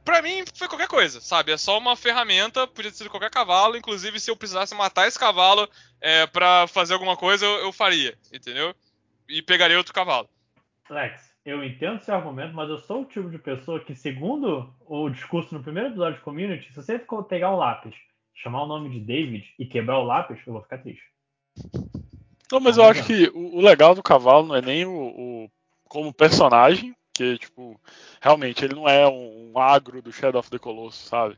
Pra 0.03 0.21
mim, 0.21 0.43
foi 0.53 0.67
qualquer 0.67 0.87
coisa, 0.87 1.21
sabe? 1.21 1.53
É 1.53 1.57
só 1.57 1.77
uma 1.77 1.95
ferramenta, 1.95 2.67
podia 2.67 2.91
ter 2.91 2.97
sido 2.97 3.09
qualquer 3.09 3.29
cavalo. 3.29 3.77
Inclusive, 3.77 4.19
se 4.19 4.29
eu 4.29 4.35
precisasse 4.35 4.75
matar 4.75 5.07
esse 5.07 5.17
cavalo 5.17 5.69
é, 6.01 6.27
pra 6.27 6.67
fazer 6.67 6.93
alguma 6.93 7.15
coisa, 7.15 7.45
eu, 7.45 7.59
eu 7.59 7.71
faria, 7.71 8.17
entendeu? 8.31 8.75
E 9.29 9.41
pegaria 9.41 9.77
outro 9.77 9.93
cavalo. 9.93 10.27
Lex, 10.89 11.33
eu 11.45 11.63
entendo 11.63 12.03
seu 12.03 12.15
argumento, 12.15 12.53
mas 12.53 12.69
eu 12.69 12.79
sou 12.79 13.01
o 13.01 13.05
tipo 13.05 13.29
de 13.29 13.37
pessoa 13.37 13.79
que, 13.79 13.95
segundo 13.95 14.73
o 14.85 15.09
discurso 15.09 15.53
no 15.55 15.63
primeiro 15.63 15.89
episódio 15.89 16.17
de 16.17 16.23
Community, 16.23 16.67
se 16.67 16.75
você 16.75 16.99
pegar 17.29 17.51
um 17.51 17.57
lápis, 17.57 17.95
chamar 18.35 18.63
o 18.63 18.67
nome 18.67 18.89
de 18.89 18.99
David 18.99 19.45
e 19.57 19.65
quebrar 19.65 19.99
o 19.99 20.03
lápis, 20.03 20.39
eu 20.45 20.53
vou 20.53 20.61
ficar 20.61 20.79
triste. 20.79 21.03
Não, 22.51 22.59
mas 22.59 22.77
eu 22.77 22.83
acho 22.83 23.03
que 23.03 23.31
o, 23.33 23.61
legal 23.61 23.95
do 23.95 24.03
cavalo 24.03 24.47
não 24.47 24.55
é 24.55 24.61
nem 24.61 24.85
o, 24.85 24.91
o- 24.91 25.51
como 25.85 26.13
personagem, 26.13 26.95
que, 27.13 27.37
tipo, 27.37 27.79
realmente 28.21 28.63
ele 28.63 28.75
não 28.75 28.87
é 28.87 29.07
um, 29.07 29.51
um 29.53 29.59
agro 29.59 30.01
do 30.01 30.11
Shadow 30.11 30.39
of 30.39 30.49
the 30.49 30.59
Colossus, 30.59 31.07
sabe? 31.07 31.37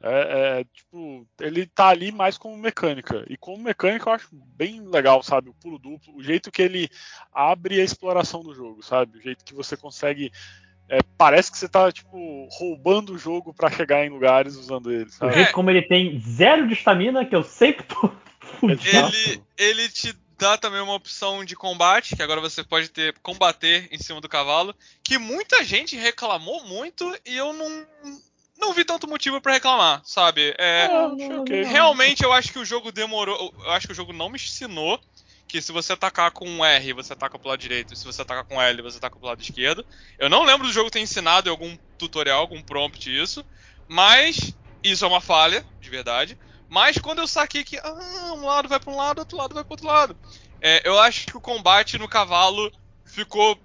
É, 0.00 0.60
é, 0.60 0.64
tipo, 0.64 1.26
ele 1.40 1.66
tá 1.66 1.88
ali 1.88 2.12
mais 2.12 2.38
como 2.38 2.56
mecânica. 2.56 3.24
E 3.28 3.36
como 3.36 3.62
mecânica 3.62 4.08
eu 4.08 4.12
acho 4.14 4.28
bem 4.32 4.80
legal, 4.80 5.22
sabe? 5.22 5.48
O 5.50 5.54
pulo 5.54 5.78
duplo, 5.78 6.14
o 6.16 6.22
jeito 6.22 6.52
que 6.52 6.62
ele 6.62 6.88
abre 7.32 7.80
a 7.80 7.84
exploração 7.84 8.42
do 8.42 8.54
jogo, 8.54 8.82
sabe? 8.82 9.18
O 9.18 9.20
jeito 9.20 9.44
que 9.44 9.54
você 9.54 9.76
consegue 9.76 10.30
é, 10.88 11.00
parece 11.16 11.50
que 11.50 11.58
você 11.58 11.68
tá, 11.68 11.92
tipo, 11.92 12.48
roubando 12.50 13.12
o 13.14 13.18
jogo 13.18 13.52
para 13.52 13.70
chegar 13.70 14.04
em 14.04 14.10
lugares 14.10 14.56
usando 14.56 14.90
ele, 14.90 15.08
O 15.08 15.12
sabe? 15.12 15.34
jeito 15.34 15.52
como 15.52 15.70
ele 15.70 15.82
tem 15.82 16.18
zero 16.20 16.66
de 16.66 16.74
estamina, 16.74 17.24
que 17.24 17.36
eu 17.36 17.42
sempre 17.44 17.84
tô. 17.84 18.10
Ele, 18.84 19.40
ele 19.56 19.88
te 19.88 20.12
dá 20.36 20.56
também 20.56 20.80
uma 20.80 20.94
opção 20.94 21.44
de 21.44 21.54
combate, 21.54 22.16
que 22.16 22.22
agora 22.22 22.40
você 22.40 22.64
pode 22.64 22.88
ter 22.88 23.14
combater 23.22 23.88
em 23.92 23.98
cima 23.98 24.20
do 24.20 24.28
cavalo, 24.28 24.74
que 25.04 25.18
muita 25.18 25.62
gente 25.62 25.96
reclamou 25.96 26.64
muito 26.64 27.16
e 27.24 27.36
eu 27.36 27.52
não, 27.52 27.86
não 28.58 28.72
vi 28.72 28.84
tanto 28.84 29.08
motivo 29.08 29.40
pra 29.40 29.52
reclamar, 29.52 30.00
sabe? 30.04 30.54
É, 30.58 30.88
Ah, 30.90 31.12
achei 31.14 31.36
ok. 31.38 31.62
realmente 31.64 32.24
eu 32.24 32.32
acho 32.32 32.52
que 32.52 32.58
o 32.58 32.64
jogo 32.64 32.90
demorou, 32.90 33.54
eu 33.64 33.70
acho 33.72 33.86
que 33.86 33.92
o 33.92 33.96
jogo 33.96 34.12
não 34.12 34.28
me 34.28 34.36
ensinou 34.36 35.00
que 35.48 35.62
se 35.62 35.72
você 35.72 35.94
atacar 35.94 36.30
com 36.30 36.64
R, 36.64 36.92
você 36.92 37.14
ataca 37.14 37.38
pro 37.38 37.48
lado 37.48 37.58
direito, 37.58 37.96
se 37.96 38.04
você 38.04 38.20
atacar 38.20 38.44
com 38.44 38.60
L, 38.60 38.82
você 38.82 38.98
ataca 38.98 39.18
pro 39.18 39.26
lado 39.26 39.40
esquerdo. 39.40 39.84
Eu 40.18 40.28
não 40.28 40.44
lembro 40.44 40.66
do 40.66 40.72
jogo 40.72 40.90
ter 40.90 41.00
ensinado 41.00 41.48
em 41.48 41.50
algum 41.50 41.76
tutorial, 41.96 42.40
algum 42.40 42.62
prompt 42.62 43.10
isso, 43.10 43.44
mas 43.88 44.54
isso 44.84 45.04
é 45.04 45.08
uma 45.08 45.20
falha, 45.20 45.64
de 45.80 45.88
verdade. 45.88 46.38
Mas 46.68 46.98
quando 46.98 47.20
eu 47.20 47.26
saquei 47.26 47.64
que 47.64 47.78
ah, 47.78 48.32
um 48.34 48.44
lado 48.44 48.68
vai 48.68 48.78
para 48.78 48.92
um 48.92 48.96
lado, 48.96 49.20
outro 49.20 49.38
lado 49.38 49.54
vai 49.54 49.64
para 49.64 49.72
outro 49.72 49.86
lado, 49.86 50.16
é, 50.60 50.86
eu 50.86 50.98
acho 51.00 51.26
que 51.26 51.36
o 51.36 51.40
combate 51.40 51.96
no 51.96 52.06
cavalo 52.06 52.70
ficou 53.06 53.58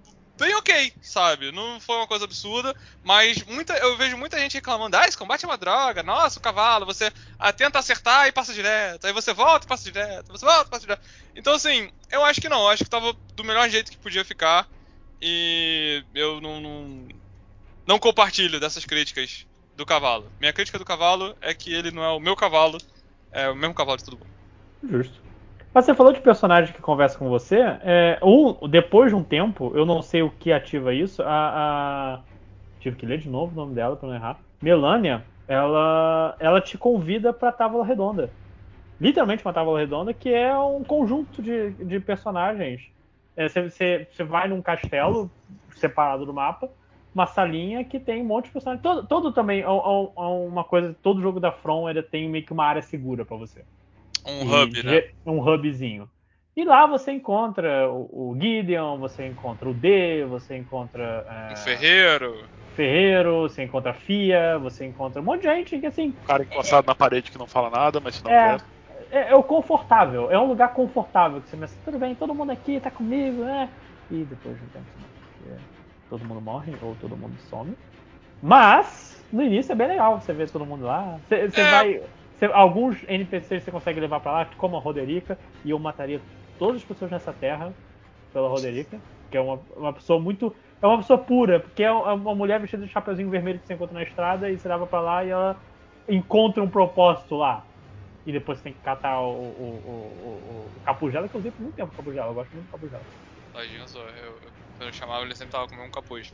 bem 0.43 0.55
ok, 0.55 0.93
sabe? 1.01 1.51
Não 1.51 1.79
foi 1.79 1.95
uma 1.95 2.07
coisa 2.07 2.25
absurda, 2.25 2.75
mas 3.03 3.41
muita, 3.43 3.73
eu 3.77 3.97
vejo 3.97 4.17
muita 4.17 4.37
gente 4.37 4.55
reclamando: 4.55 4.97
ah, 4.97 5.07
esse 5.07 5.17
combate 5.17 5.45
é 5.45 5.47
uma 5.47 5.57
droga, 5.57 6.03
nossa, 6.03 6.39
o 6.39 6.41
cavalo, 6.41 6.85
você 6.85 7.11
ah, 7.39 7.53
tenta 7.53 7.79
acertar 7.79 8.27
e 8.27 8.31
passa 8.31 8.53
direto, 8.53 9.05
aí 9.05 9.13
você 9.13 9.33
volta 9.33 9.65
e 9.65 9.69
passa 9.69 9.83
direto, 9.83 10.31
você 10.31 10.45
volta 10.45 10.67
e 10.67 10.69
passa 10.69 10.81
direto. 10.81 11.01
Então, 11.35 11.53
assim, 11.53 11.91
eu 12.11 12.23
acho 12.23 12.41
que 12.41 12.49
não, 12.49 12.61
eu 12.61 12.69
acho 12.69 12.83
que 12.83 12.89
tava 12.89 13.13
do 13.35 13.43
melhor 13.43 13.69
jeito 13.69 13.91
que 13.91 13.97
podia 13.97 14.25
ficar 14.25 14.67
e 15.21 16.03
eu 16.13 16.41
não, 16.41 16.59
não, 16.59 17.07
não 17.87 17.99
compartilho 17.99 18.59
dessas 18.59 18.85
críticas 18.85 19.47
do 19.75 19.85
cavalo. 19.85 20.29
Minha 20.39 20.53
crítica 20.53 20.77
do 20.77 20.85
cavalo 20.85 21.35
é 21.41 21.53
que 21.53 21.73
ele 21.73 21.91
não 21.91 22.03
é 22.03 22.09
o 22.09 22.19
meu 22.19 22.35
cavalo, 22.35 22.77
é 23.31 23.49
o 23.49 23.55
mesmo 23.55 23.73
cavalo 23.73 23.97
de 23.97 24.03
todo 24.03 24.19
mundo. 24.19 24.33
Justo. 24.83 25.22
Mas 25.73 25.85
você 25.85 25.95
falou 25.95 26.13
de 26.13 26.21
personagem 26.21 26.73
que 26.73 26.81
conversa 26.81 27.17
com 27.17 27.27
você. 27.29 27.57
É, 27.81 28.19
um, 28.23 28.67
depois 28.69 29.09
de 29.11 29.15
um 29.15 29.23
tempo, 29.23 29.75
eu 29.75 29.85
não 29.85 30.01
sei 30.01 30.21
o 30.21 30.29
que 30.31 30.51
ativa 30.51 30.93
isso. 30.93 31.21
A, 31.23 32.15
a- 32.17 32.25
tive 32.79 32.97
que 32.97 33.05
ler 33.05 33.19
de 33.19 33.29
novo 33.29 33.53
o 33.53 33.55
nome 33.55 33.75
dela 33.75 33.95
pra 33.97 34.07
não 34.07 34.15
errar. 34.15 34.43
Melania, 34.61 35.27
ela, 35.47 36.35
ela 36.39 36.61
te 36.61 36.77
convida 36.77 37.33
pra 37.33 37.51
Távola 37.51 37.85
Redonda. 37.85 38.35
Literalmente 38.99 39.45
uma 39.45 39.53
Távola 39.53 39.79
Redonda, 39.79 40.13
que 40.13 40.29
é 40.29 40.57
um 40.57 40.83
conjunto 40.83 41.41
de, 41.41 41.71
de 41.85 41.99
personagens. 42.01 42.81
É, 43.35 43.49
você, 43.49 44.07
vai 44.25 44.47
num 44.49 44.61
castelo 44.61 45.31
separado 45.75 46.25
do 46.25 46.33
mapa, 46.33 46.69
uma 47.13 47.27
salinha 47.27 47.85
que 47.85 47.99
tem 47.99 48.21
um 48.23 48.25
monte 48.27 48.45
de 48.47 48.51
personagens. 48.53 48.83
Todo, 48.83 49.07
todo 49.07 49.33
também 49.33 49.61
é, 49.61 49.69
um- 49.69 50.13
é 50.17 50.21
uma 50.47 50.63
coisa. 50.65 50.93
Todo 51.01 51.21
jogo 51.21 51.39
da 51.39 51.51
From 51.51 51.89
ele 51.89 52.03
tem 52.03 52.29
meio 52.29 52.45
que 52.45 52.53
uma 52.53 52.65
área 52.65 52.81
segura 52.81 53.25
pra 53.25 53.37
você. 53.37 53.65
Um 54.25 54.41
E 54.41 54.45
hub, 54.51 54.83
né? 54.83 55.01
Um 55.25 55.39
hubzinho. 55.39 56.09
E 56.55 56.63
lá 56.63 56.85
você 56.85 57.11
encontra 57.11 57.89
o, 57.91 58.31
o 58.31 58.39
Gideon, 58.39 58.99
você 58.99 59.25
encontra 59.27 59.69
o 59.69 59.73
D, 59.73 60.25
você 60.25 60.55
encontra 60.57 61.25
é, 61.27 61.53
Um 61.53 61.55
ferreiro. 61.55 62.49
Ferreiro, 62.75 63.41
você 63.43 63.63
encontra 63.63 63.91
a 63.91 63.93
Fia, 63.93 64.57
você 64.59 64.85
encontra 64.85 65.21
um 65.21 65.25
monte 65.25 65.41
de 65.41 65.47
gente 65.47 65.79
que 65.79 65.85
assim. 65.85 66.09
O 66.09 66.23
cara 66.23 66.43
encostado 66.43 66.85
na 66.85 66.95
parede 66.95 67.31
que 67.31 67.37
não 67.37 67.47
fala 67.47 67.69
nada, 67.69 67.99
mas 67.99 68.15
se 68.15 68.23
não 68.23 68.31
É, 68.31 68.33
quer. 68.33 68.59
é, 69.11 69.31
é 69.31 69.35
o 69.35 69.43
confortável, 69.43 70.31
é 70.31 70.39
um 70.39 70.47
lugar 70.47 70.73
confortável 70.73 71.41
que 71.41 71.49
você 71.49 71.57
pensa, 71.57 71.79
tudo 71.83 71.99
bem, 71.99 72.15
todo 72.15 72.33
mundo 72.33 72.51
aqui 72.51 72.79
tá 72.79 72.89
comigo, 72.91 73.43
né? 73.43 73.73
E 74.09 74.25
depois 74.25 74.57
de 74.57 74.63
um 74.65 74.69
tempo, 74.69 74.87
porque 75.19 75.61
todo 76.09 76.25
mundo 76.25 76.41
morre 76.41 76.77
ou 76.81 76.95
todo 76.95 77.17
mundo 77.17 77.37
some. 77.39 77.77
Mas, 78.41 79.25
no 79.31 79.41
início 79.43 79.71
é 79.73 79.75
bem 79.75 79.87
legal 79.87 80.19
você 80.21 80.33
ver 80.33 80.51
todo 80.51 80.65
mundo 80.65 80.85
lá. 80.85 81.19
Você, 81.19 81.49
você 81.51 81.61
É. 81.61 81.65
vai. 81.65 82.01
Alguns 82.51 82.97
NPCs 83.07 83.63
você 83.63 83.71
consegue 83.71 83.99
levar 83.99 84.19
pra 84.19 84.31
lá, 84.31 84.45
como 84.57 84.77
a 84.77 84.79
Roderica, 84.79 85.37
e 85.63 85.69
eu 85.69 85.79
mataria 85.79 86.19
todas 86.57 86.77
as 86.77 86.83
pessoas 86.83 87.11
nessa 87.11 87.31
terra 87.31 87.73
pela 88.33 88.49
Roderica, 88.49 88.99
que 89.29 89.37
é 89.37 89.41
uma, 89.41 89.59
uma 89.75 89.93
pessoa 89.93 90.19
muito. 90.19 90.53
É 90.81 90.87
uma 90.87 90.97
pessoa 90.97 91.17
pura, 91.17 91.59
porque 91.59 91.83
é 91.83 91.91
uma 91.91 92.35
mulher 92.35 92.59
vestida 92.59 92.85
de 92.85 92.91
chapeuzinho 92.91 93.29
vermelho 93.29 93.59
que 93.59 93.67
você 93.67 93.73
encontra 93.73 93.93
na 93.93 94.03
estrada 94.03 94.49
e 94.49 94.57
você 94.57 94.67
leva 94.67 94.85
pra 94.85 94.99
lá 94.99 95.23
e 95.23 95.29
ela 95.29 95.55
encontra 96.09 96.61
um 96.61 96.69
propósito 96.69 97.35
lá. 97.35 97.63
E 98.25 98.31
depois 98.31 98.57
você 98.57 98.65
tem 98.65 98.73
que 98.73 98.79
catar 98.79 99.19
o, 99.21 99.31
o, 99.31 99.81
o, 99.85 100.69
o, 100.77 100.81
capuz 100.85 101.13
dela, 101.13 101.27
que 101.27 101.35
eu 101.35 101.39
usei 101.39 101.51
por 101.51 101.61
muito 101.61 101.75
tempo 101.75 101.91
o 101.93 101.95
capuz 101.95 102.15
dela, 102.15 102.29
eu 102.29 102.33
gosto 102.33 102.51
muito 102.53 102.65
do 102.65 102.71
capuz 102.71 102.91
dela. 102.91 103.03
Tadinho 103.53 103.83
eu, 103.95 104.25
eu, 104.25 104.39
quando 104.77 104.87
eu 104.87 104.93
chamava 104.93 105.23
ele 105.23 105.35
sempre 105.35 105.51
tava 105.51 105.67
comendo 105.67 105.87
um 105.87 105.91
capuz. 105.91 106.33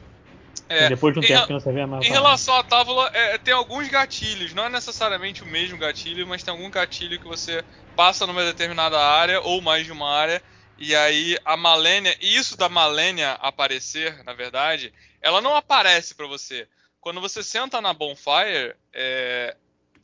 É, 0.68 0.88
depois 0.88 1.14
de 1.14 1.20
um 1.20 1.24
em 1.24 1.28
tempo 1.28 1.48
que 1.48 1.54
não 1.54 1.60
servia 1.60 1.88
mais. 1.88 2.06
Em 2.06 2.12
relação 2.12 2.54
à 2.56 2.64
tábua, 2.64 3.10
é, 3.14 3.38
tem 3.40 3.54
alguns 3.54 3.88
gatilhos, 3.88 4.54
não 4.54 4.66
é 4.66 4.70
necessariamente 4.70 5.44
o 5.44 5.48
mesmo 5.48 5.78
gatilho, 5.78 6.28
mas 6.28 6.44
tem 6.44 6.52
algum 6.52 6.70
gatilho 6.70 7.20
que 7.20 7.28
você 7.28 7.64
passa 7.96 8.28
numa 8.28 8.46
determinada 8.46 9.00
área 9.00 9.42
ou 9.42 9.62
mais 9.62 9.86
de 9.86 9.92
uma 9.92 10.10
área, 10.10 10.42
e 10.78 10.96
aí 10.96 11.38
a 11.44 11.58
Malenia, 11.58 12.16
e 12.22 12.36
isso 12.36 12.56
da 12.56 12.70
Malenia 12.70 13.32
aparecer, 13.42 14.24
na 14.24 14.34
verdade, 14.34 14.94
ela 15.22 15.42
não 15.42 15.56
aparece 15.56 16.14
pra 16.14 16.28
você. 16.28 16.68
Quando 17.02 17.20
você 17.20 17.42
senta 17.42 17.82
na 17.82 17.94
bonfire, 17.94 18.76
é, 18.94 19.56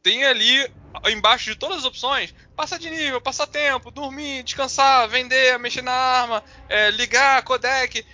tem 0.01 0.23
ali 0.25 0.67
embaixo 1.07 1.51
de 1.51 1.55
todas 1.55 1.79
as 1.79 1.85
opções, 1.85 2.33
passar 2.55 2.79
de 2.79 2.89
nível, 2.89 3.21
passar 3.21 3.47
tempo, 3.47 3.91
dormir, 3.91 4.43
descansar, 4.43 5.07
vender, 5.07 5.59
mexer 5.59 5.81
na 5.81 5.91
arma, 5.91 6.43
é, 6.67 6.89
ligar, 6.91 7.43
codec. 7.43 8.05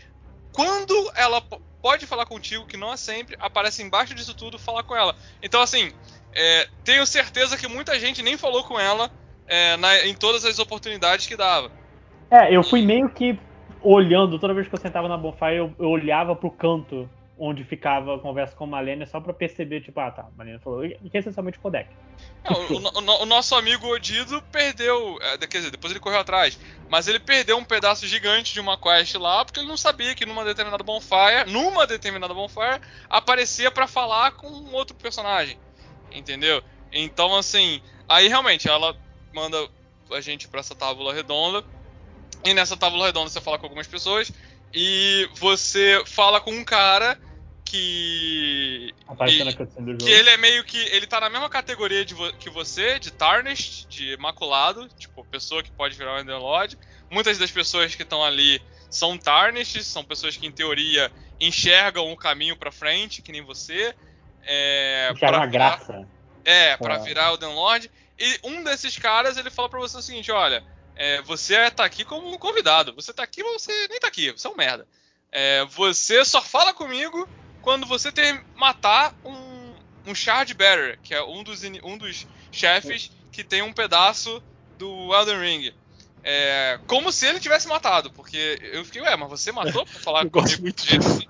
Quando 0.51 1.11
ela 1.15 1.41
pode 1.81 2.05
falar 2.05 2.25
contigo, 2.25 2.65
que 2.65 2.77
não 2.77 2.93
é 2.93 2.97
sempre, 2.97 3.35
aparece 3.39 3.81
embaixo 3.81 4.13
disso 4.13 4.33
tudo 4.33 4.59
falar 4.59 4.83
com 4.83 4.95
ela. 4.95 5.15
Então, 5.41 5.61
assim, 5.61 5.91
é, 6.33 6.67
tenho 6.83 7.05
certeza 7.05 7.57
que 7.57 7.67
muita 7.67 7.99
gente 7.99 8.21
nem 8.21 8.37
falou 8.37 8.63
com 8.63 8.79
ela 8.79 9.09
é, 9.47 9.75
na- 9.77 10.05
em 10.05 10.13
todas 10.13 10.45
as 10.45 10.59
oportunidades 10.59 11.25
que 11.25 11.35
dava. 11.35 11.71
É, 12.29 12.55
eu 12.55 12.63
fui 12.63 12.81
meio 12.81 13.09
que 13.09 13.37
olhando, 13.81 14.39
toda 14.39 14.53
vez 14.53 14.67
que 14.67 14.75
eu 14.75 14.79
sentava 14.79 15.07
na 15.07 15.17
bonfire, 15.17 15.57
eu, 15.57 15.75
eu 15.79 15.89
olhava 15.89 16.35
pro 16.35 16.51
canto 16.51 17.09
onde 17.43 17.63
ficava 17.63 18.15
a 18.15 18.19
conversa 18.19 18.55
com 18.55 18.65
a 18.65 18.67
Malenia 18.67 19.07
só 19.07 19.19
pra 19.19 19.33
perceber, 19.33 19.81
tipo, 19.81 19.99
ah 19.99 20.11
tá, 20.11 20.21
a 20.21 20.29
Malenia 20.37 20.59
falou, 20.59 20.85
e 20.85 21.09
que 21.09 21.17
é 21.17 21.19
essencialmente 21.19 21.57
codec. 21.57 21.89
Não, 22.43 22.53
o, 22.67 22.77
o 22.77 23.23
o 23.23 23.25
nosso 23.25 23.55
amigo 23.55 23.87
Odido 23.87 24.39
perdeu, 24.51 25.17
é, 25.19 25.39
quer 25.39 25.57
dizer, 25.57 25.71
depois 25.71 25.89
ele 25.89 25.99
correu 25.99 26.19
atrás, 26.19 26.59
mas 26.87 27.07
ele 27.07 27.19
perdeu 27.19 27.57
um 27.57 27.63
pedaço 27.63 28.05
gigante 28.05 28.53
de 28.53 28.59
uma 28.59 28.77
quest 28.77 29.15
lá, 29.15 29.43
porque 29.43 29.59
ele 29.59 29.67
não 29.67 29.75
sabia 29.75 30.13
que 30.13 30.23
numa 30.23 30.45
determinada 30.45 30.83
bonfire, 30.83 31.49
numa 31.51 31.87
determinada 31.87 32.31
bonfire, 32.31 32.79
aparecia 33.09 33.71
pra 33.71 33.87
falar 33.87 34.33
com 34.33 34.47
um 34.47 34.75
outro 34.75 34.95
personagem, 34.95 35.57
entendeu? 36.11 36.61
Então, 36.91 37.35
assim, 37.35 37.81
aí 38.07 38.27
realmente 38.27 38.69
ela 38.69 38.95
manda 39.33 39.57
a 40.11 40.21
gente 40.21 40.47
pra 40.47 40.59
essa 40.59 40.75
tábula 40.75 41.11
redonda, 41.11 41.63
e 42.45 42.53
nessa 42.53 42.77
tábula 42.77 43.07
redonda 43.07 43.31
você 43.31 43.41
fala 43.41 43.57
com 43.57 43.65
algumas 43.65 43.87
pessoas, 43.87 44.31
e 44.71 45.27
você 45.37 46.03
fala 46.05 46.39
com 46.39 46.51
um 46.51 46.63
cara 46.63 47.17
que... 47.71 48.93
Aparecendo 49.07 49.41
e- 49.41 49.45
na 49.45 49.53
cutscene 49.53 49.85
do 49.85 49.91
jogo. 49.93 50.05
que 50.05 50.11
ele 50.11 50.29
é 50.29 50.37
meio 50.37 50.63
que. 50.63 50.77
Ele 50.77 51.07
tá 51.07 51.19
na 51.19 51.29
mesma 51.29 51.49
categoria 51.49 52.03
de 52.05 52.13
vo- 52.13 52.33
que 52.33 52.49
você, 52.49 52.99
de 52.99 53.11
Tarnished, 53.11 53.87
de 53.87 54.17
Maculado, 54.17 54.87
tipo, 54.97 55.23
pessoa 55.25 55.63
que 55.63 55.71
pode 55.71 55.95
virar 55.97 56.15
um 56.15 56.19
Underlord. 56.21 56.77
Muitas 57.09 57.37
das 57.37 57.51
pessoas 57.51 57.95
que 57.95 58.03
estão 58.03 58.23
ali 58.23 58.61
são 58.89 59.17
Tarnished, 59.17 59.83
são 59.83 60.03
pessoas 60.03 60.37
que, 60.37 60.45
em 60.47 60.51
teoria, 60.51 61.11
enxergam 61.39 62.11
o 62.11 62.17
caminho 62.17 62.55
pra 62.55 62.71
frente, 62.71 63.21
que 63.21 63.31
nem 63.31 63.41
você. 63.41 63.93
É, 64.43 65.09
é 65.11 65.13
pra 65.13 65.37
uma 65.37 65.47
virar- 65.47 65.77
graça. 65.77 66.07
é, 66.45 66.77
pra 66.77 66.95
Ah. 66.95 66.99
virar 66.99 67.29
Elden 67.31 67.53
Lord. 67.53 67.89
E 68.19 68.39
um 68.43 68.63
desses 68.63 68.97
caras, 68.97 69.37
ele 69.37 69.49
fala 69.49 69.69
pra 69.69 69.79
você 69.79 69.97
o 69.97 70.01
seguinte, 70.01 70.31
olha, 70.31 70.63
é, 70.95 71.21
você 71.23 71.69
tá 71.71 71.83
aqui 71.85 72.03
como 72.05 72.31
um 72.31 72.37
convidado. 72.37 72.93
Você 72.93 73.11
tá 73.13 73.23
aqui, 73.23 73.43
mas 73.43 73.61
você 73.61 73.87
nem 73.87 73.99
tá 73.99 74.07
aqui, 74.07 74.31
você 74.31 74.47
é 74.47 74.49
um 74.49 74.55
merda. 74.55 74.87
É, 75.31 75.63
você 75.65 76.23
só 76.25 76.41
fala 76.41 76.73
comigo 76.73 77.27
quando 77.61 77.85
você 77.85 78.11
ter, 78.11 78.43
matar 78.55 79.13
um, 79.23 79.73
um 80.11 80.15
Shard 80.15 80.53
Bearer, 80.53 80.99
que 81.01 81.13
é 81.13 81.23
um 81.23 81.43
dos, 81.43 81.63
um 81.83 81.97
dos 81.97 82.27
chefes 82.51 83.11
que 83.31 83.43
tem 83.43 83.61
um 83.61 83.71
pedaço 83.73 84.41
do 84.77 85.13
Elden 85.13 85.39
Ring. 85.39 85.73
É, 86.23 86.79
como 86.85 87.11
se 87.11 87.25
ele 87.25 87.39
tivesse 87.39 87.67
matado, 87.67 88.11
porque 88.11 88.59
eu 88.73 88.85
fiquei, 88.85 89.01
ué, 89.01 89.15
mas 89.15 89.29
você 89.29 89.51
matou 89.51 89.85
pra 89.85 89.99
falar 89.99 90.23
Eu 90.25 90.29
gosto 90.29 90.61
muito 90.61 90.85
disso. 90.85 91.07
assim?" 91.07 91.27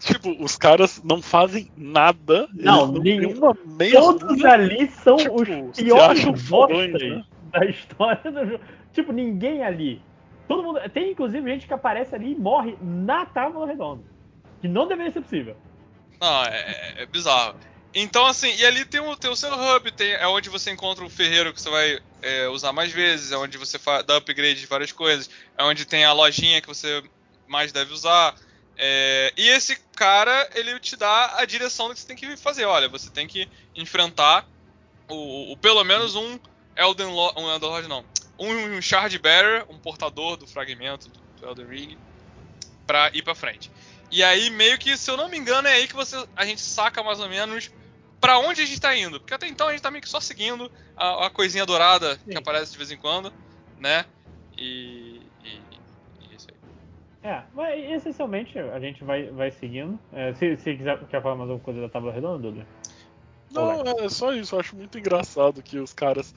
Tipo, 0.00 0.42
os 0.42 0.56
caras 0.56 1.02
não 1.04 1.20
fazem 1.20 1.70
nada. 1.76 2.48
Não, 2.54 2.90
nenhuma 2.90 3.54
meia 3.66 4.00
Todos 4.00 4.28
dúvida. 4.28 4.52
ali 4.52 4.90
são 4.90 5.16
tipo, 5.18 5.42
os 5.42 5.76
piores 5.76 6.24
bostas 6.48 7.02
né? 7.02 7.24
da 7.52 7.66
história 7.66 8.32
do 8.32 8.46
jogo. 8.46 8.64
Tipo, 8.94 9.12
ninguém 9.12 9.62
ali. 9.62 10.00
Todo 10.48 10.62
mundo. 10.62 10.80
Tem 10.88 11.10
inclusive 11.10 11.46
gente 11.50 11.66
que 11.66 11.74
aparece 11.74 12.14
ali 12.14 12.32
e 12.32 12.34
morre 12.34 12.76
na 12.80 13.26
tábua 13.26 13.66
redonda. 13.66 14.02
Que 14.60 14.68
não 14.68 14.86
deveria 14.86 15.12
ser 15.12 15.20
possível. 15.22 15.56
Não, 16.20 16.44
é, 16.44 16.48
é- 16.98 17.02
é 17.02 17.06
bizarro. 17.06 17.58
Então, 17.94 18.24
assim, 18.26 18.54
e 18.54 18.64
ali 18.64 18.84
tem 18.84 19.00
o, 19.00 19.16
tem 19.16 19.30
o 19.30 19.36
seu 19.36 19.52
hub, 19.52 19.90
tem, 19.92 20.12
é 20.12 20.26
onde 20.28 20.48
você 20.48 20.70
encontra 20.70 21.04
o 21.04 21.10
ferreiro 21.10 21.52
que 21.52 21.60
você 21.60 21.70
vai 21.70 21.98
é, 22.22 22.46
usar 22.48 22.72
mais 22.72 22.92
vezes, 22.92 23.32
é 23.32 23.36
onde 23.36 23.58
você 23.58 23.78
dá 24.06 24.16
upgrade 24.16 24.60
de 24.60 24.66
várias 24.66 24.92
coisas, 24.92 25.28
é 25.58 25.64
onde 25.64 25.84
tem 25.84 26.04
a 26.04 26.12
lojinha 26.12 26.60
que 26.60 26.68
você 26.68 27.02
mais 27.48 27.72
deve 27.72 27.92
usar. 27.92 28.36
É, 28.76 29.32
e 29.36 29.48
esse 29.48 29.76
cara, 29.96 30.48
ele 30.54 30.78
te 30.78 30.96
dá 30.96 31.36
a 31.38 31.44
direção 31.44 31.88
do 31.88 31.94
que 31.94 32.00
você 32.00 32.06
tem 32.06 32.16
que 32.16 32.36
fazer. 32.36 32.64
Olha, 32.64 32.88
você 32.88 33.10
tem 33.10 33.26
que 33.26 33.48
enfrentar 33.74 34.46
o, 35.08 35.52
o 35.52 35.56
pelo 35.56 35.82
menos 35.82 36.14
um 36.14 36.38
Elden 36.76 37.08
Lord, 37.08 37.40
um 37.40 37.50
Elden 37.50 37.68
Lord 37.68 37.88
não, 37.88 38.04
um 38.38 38.80
Shard 38.80 39.18
Bearer, 39.18 39.66
um 39.68 39.78
portador 39.78 40.36
do 40.36 40.46
fragmento 40.46 41.10
do 41.40 41.46
Elden 41.46 41.66
Ring, 41.66 41.98
pra 42.86 43.10
ir 43.12 43.22
pra 43.22 43.34
frente. 43.34 43.70
E 44.10 44.22
aí, 44.22 44.50
meio 44.50 44.76
que, 44.78 44.96
se 44.96 45.10
eu 45.10 45.16
não 45.16 45.28
me 45.28 45.38
engano, 45.38 45.68
é 45.68 45.74
aí 45.74 45.86
que 45.86 45.94
você, 45.94 46.16
a 46.34 46.44
gente 46.44 46.60
saca 46.60 47.02
mais 47.02 47.20
ou 47.20 47.28
menos 47.28 47.70
para 48.20 48.38
onde 48.38 48.60
a 48.60 48.66
gente 48.66 48.80
tá 48.80 48.94
indo. 48.94 49.20
Porque 49.20 49.34
até 49.34 49.46
então 49.46 49.68
a 49.68 49.70
gente 49.72 49.82
tá 49.82 49.90
meio 49.90 50.02
que 50.02 50.08
só 50.08 50.20
seguindo 50.20 50.70
a, 50.96 51.26
a 51.26 51.30
coisinha 51.30 51.64
dourada 51.64 52.16
Sim. 52.16 52.30
que 52.30 52.36
aparece 52.36 52.72
de 52.72 52.78
vez 52.78 52.90
em 52.90 52.96
quando, 52.96 53.32
né? 53.78 54.04
E, 54.58 55.22
e, 55.44 55.60
e 56.20 56.32
é 56.32 56.34
isso 56.36 56.48
aí. 56.50 57.30
É, 57.30 57.42
mas 57.54 57.90
essencialmente 57.92 58.58
a 58.58 58.80
gente 58.80 59.04
vai, 59.04 59.30
vai 59.30 59.50
seguindo. 59.50 59.98
É, 60.12 60.34
se, 60.34 60.56
se 60.56 60.76
quiser 60.76 60.98
quer 61.06 61.22
falar 61.22 61.36
mais 61.36 61.50
alguma 61.50 61.64
coisa 61.64 61.80
da 61.80 61.88
tábua 61.88 62.12
redonda, 62.12 62.38
Dudu? 62.38 62.66
Não, 63.50 63.82
é 64.04 64.08
só 64.08 64.32
isso. 64.32 64.54
Eu 64.54 64.60
acho 64.60 64.76
muito 64.76 64.98
engraçado 64.98 65.62
que 65.62 65.78
os 65.78 65.92
caras. 65.92 66.34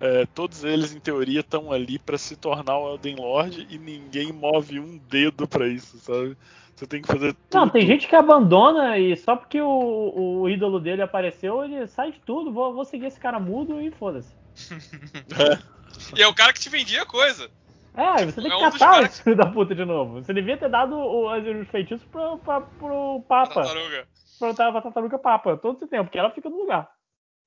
É, 0.00 0.26
todos 0.34 0.64
eles, 0.64 0.92
em 0.92 0.98
teoria, 0.98 1.40
estão 1.40 1.70
ali 1.70 1.96
para 1.96 2.18
se 2.18 2.34
tornar 2.34 2.76
o 2.76 2.92
Elden 2.92 3.14
Lord 3.16 3.68
e 3.70 3.78
ninguém 3.78 4.32
move 4.32 4.80
um 4.80 4.98
dedo 4.98 5.46
para 5.46 5.68
isso, 5.68 5.96
sabe? 5.98 6.36
Você 6.82 6.86
tem 6.88 7.00
que 7.00 7.06
fazer 7.06 7.32
tudo. 7.32 7.54
Não, 7.54 7.68
tem 7.68 7.86
gente 7.86 8.08
que 8.08 8.16
abandona 8.16 8.98
e 8.98 9.16
só 9.16 9.36
porque 9.36 9.60
o, 9.60 10.40
o 10.40 10.48
ídolo 10.48 10.80
dele 10.80 11.00
apareceu, 11.00 11.62
ele 11.62 11.86
sai 11.86 12.10
de 12.10 12.18
tudo. 12.18 12.52
Vou, 12.52 12.74
vou 12.74 12.84
seguir 12.84 13.06
esse 13.06 13.20
cara 13.20 13.38
mudo 13.38 13.80
e 13.80 13.92
foda-se. 13.92 14.34
é. 15.38 16.18
E 16.18 16.22
é 16.22 16.26
o 16.26 16.34
cara 16.34 16.52
que 16.52 16.58
te 16.58 16.68
vendia 16.68 17.06
coisa. 17.06 17.48
É, 17.94 18.26
você 18.26 18.40
tem 18.40 18.50
que 18.50 18.52
é 18.52 18.56
um 18.56 18.70
catar 18.72 19.04
esse 19.04 19.22
filho 19.22 19.36
da 19.36 19.46
puta 19.46 19.76
de 19.76 19.84
novo. 19.84 20.14
Você 20.14 20.34
devia 20.34 20.56
ter 20.56 20.68
dado 20.68 20.96
os 20.98 21.68
feitiços 21.68 22.04
pro, 22.08 22.38
pra, 22.38 22.62
pro 22.62 23.22
Papa. 23.28 23.62
Tartaruga. 23.62 24.08
Pra, 24.40 24.54
pra 24.54 24.82
Tartaruga 24.82 25.18
Papa, 25.20 25.56
todo 25.56 25.76
esse 25.76 25.86
tempo, 25.86 26.04
porque 26.04 26.18
ela 26.18 26.32
fica 26.32 26.50
no 26.50 26.56
lugar. 26.56 26.90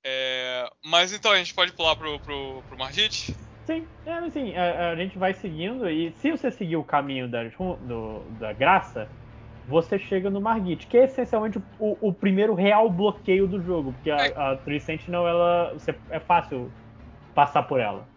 É, 0.01 0.69
mas 0.81 1.11
então 1.11 1.33
a 1.33 1.37
gente 1.37 1.53
pode 1.53 1.73
pular 1.73 1.97
pro, 1.97 2.17
pro, 2.21 2.63
pro 2.69 2.77
Margit? 2.77 3.35
Sim, 3.65 3.85
é, 4.05 4.13
assim, 4.13 4.55
a, 4.55 4.91
a, 4.91 4.95
gente 4.95 5.17
vai 5.17 5.33
seguindo 5.33 5.89
e 5.89 6.13
se 6.19 6.31
você 6.31 6.51
seguir 6.51 6.77
o 6.77 6.83
caminho 6.83 7.27
da, 7.27 7.43
do, 7.43 8.19
da 8.39 8.53
graça, 8.53 9.09
você 9.67 9.97
chega 9.97 10.29
no 10.29 10.39
Margit, 10.39 10.87
que 10.87 10.97
é 10.97 11.05
essencialmente 11.05 11.59
o, 11.79 11.97
o 11.99 12.13
primeiro 12.13 12.53
real 12.53 12.89
bloqueio 12.89 13.47
do 13.47 13.61
jogo, 13.61 13.93
porque 13.93 14.11
a, 14.11 14.27
é. 14.27 14.33
a 14.35 14.55
Tree 14.57 14.79
Sentinel, 14.79 15.27
ela, 15.27 15.73
você, 15.73 15.95
é 16.09 16.19
fácil 16.19 16.71
passar 17.33 17.63
por 17.63 17.79
ela. 17.79 18.07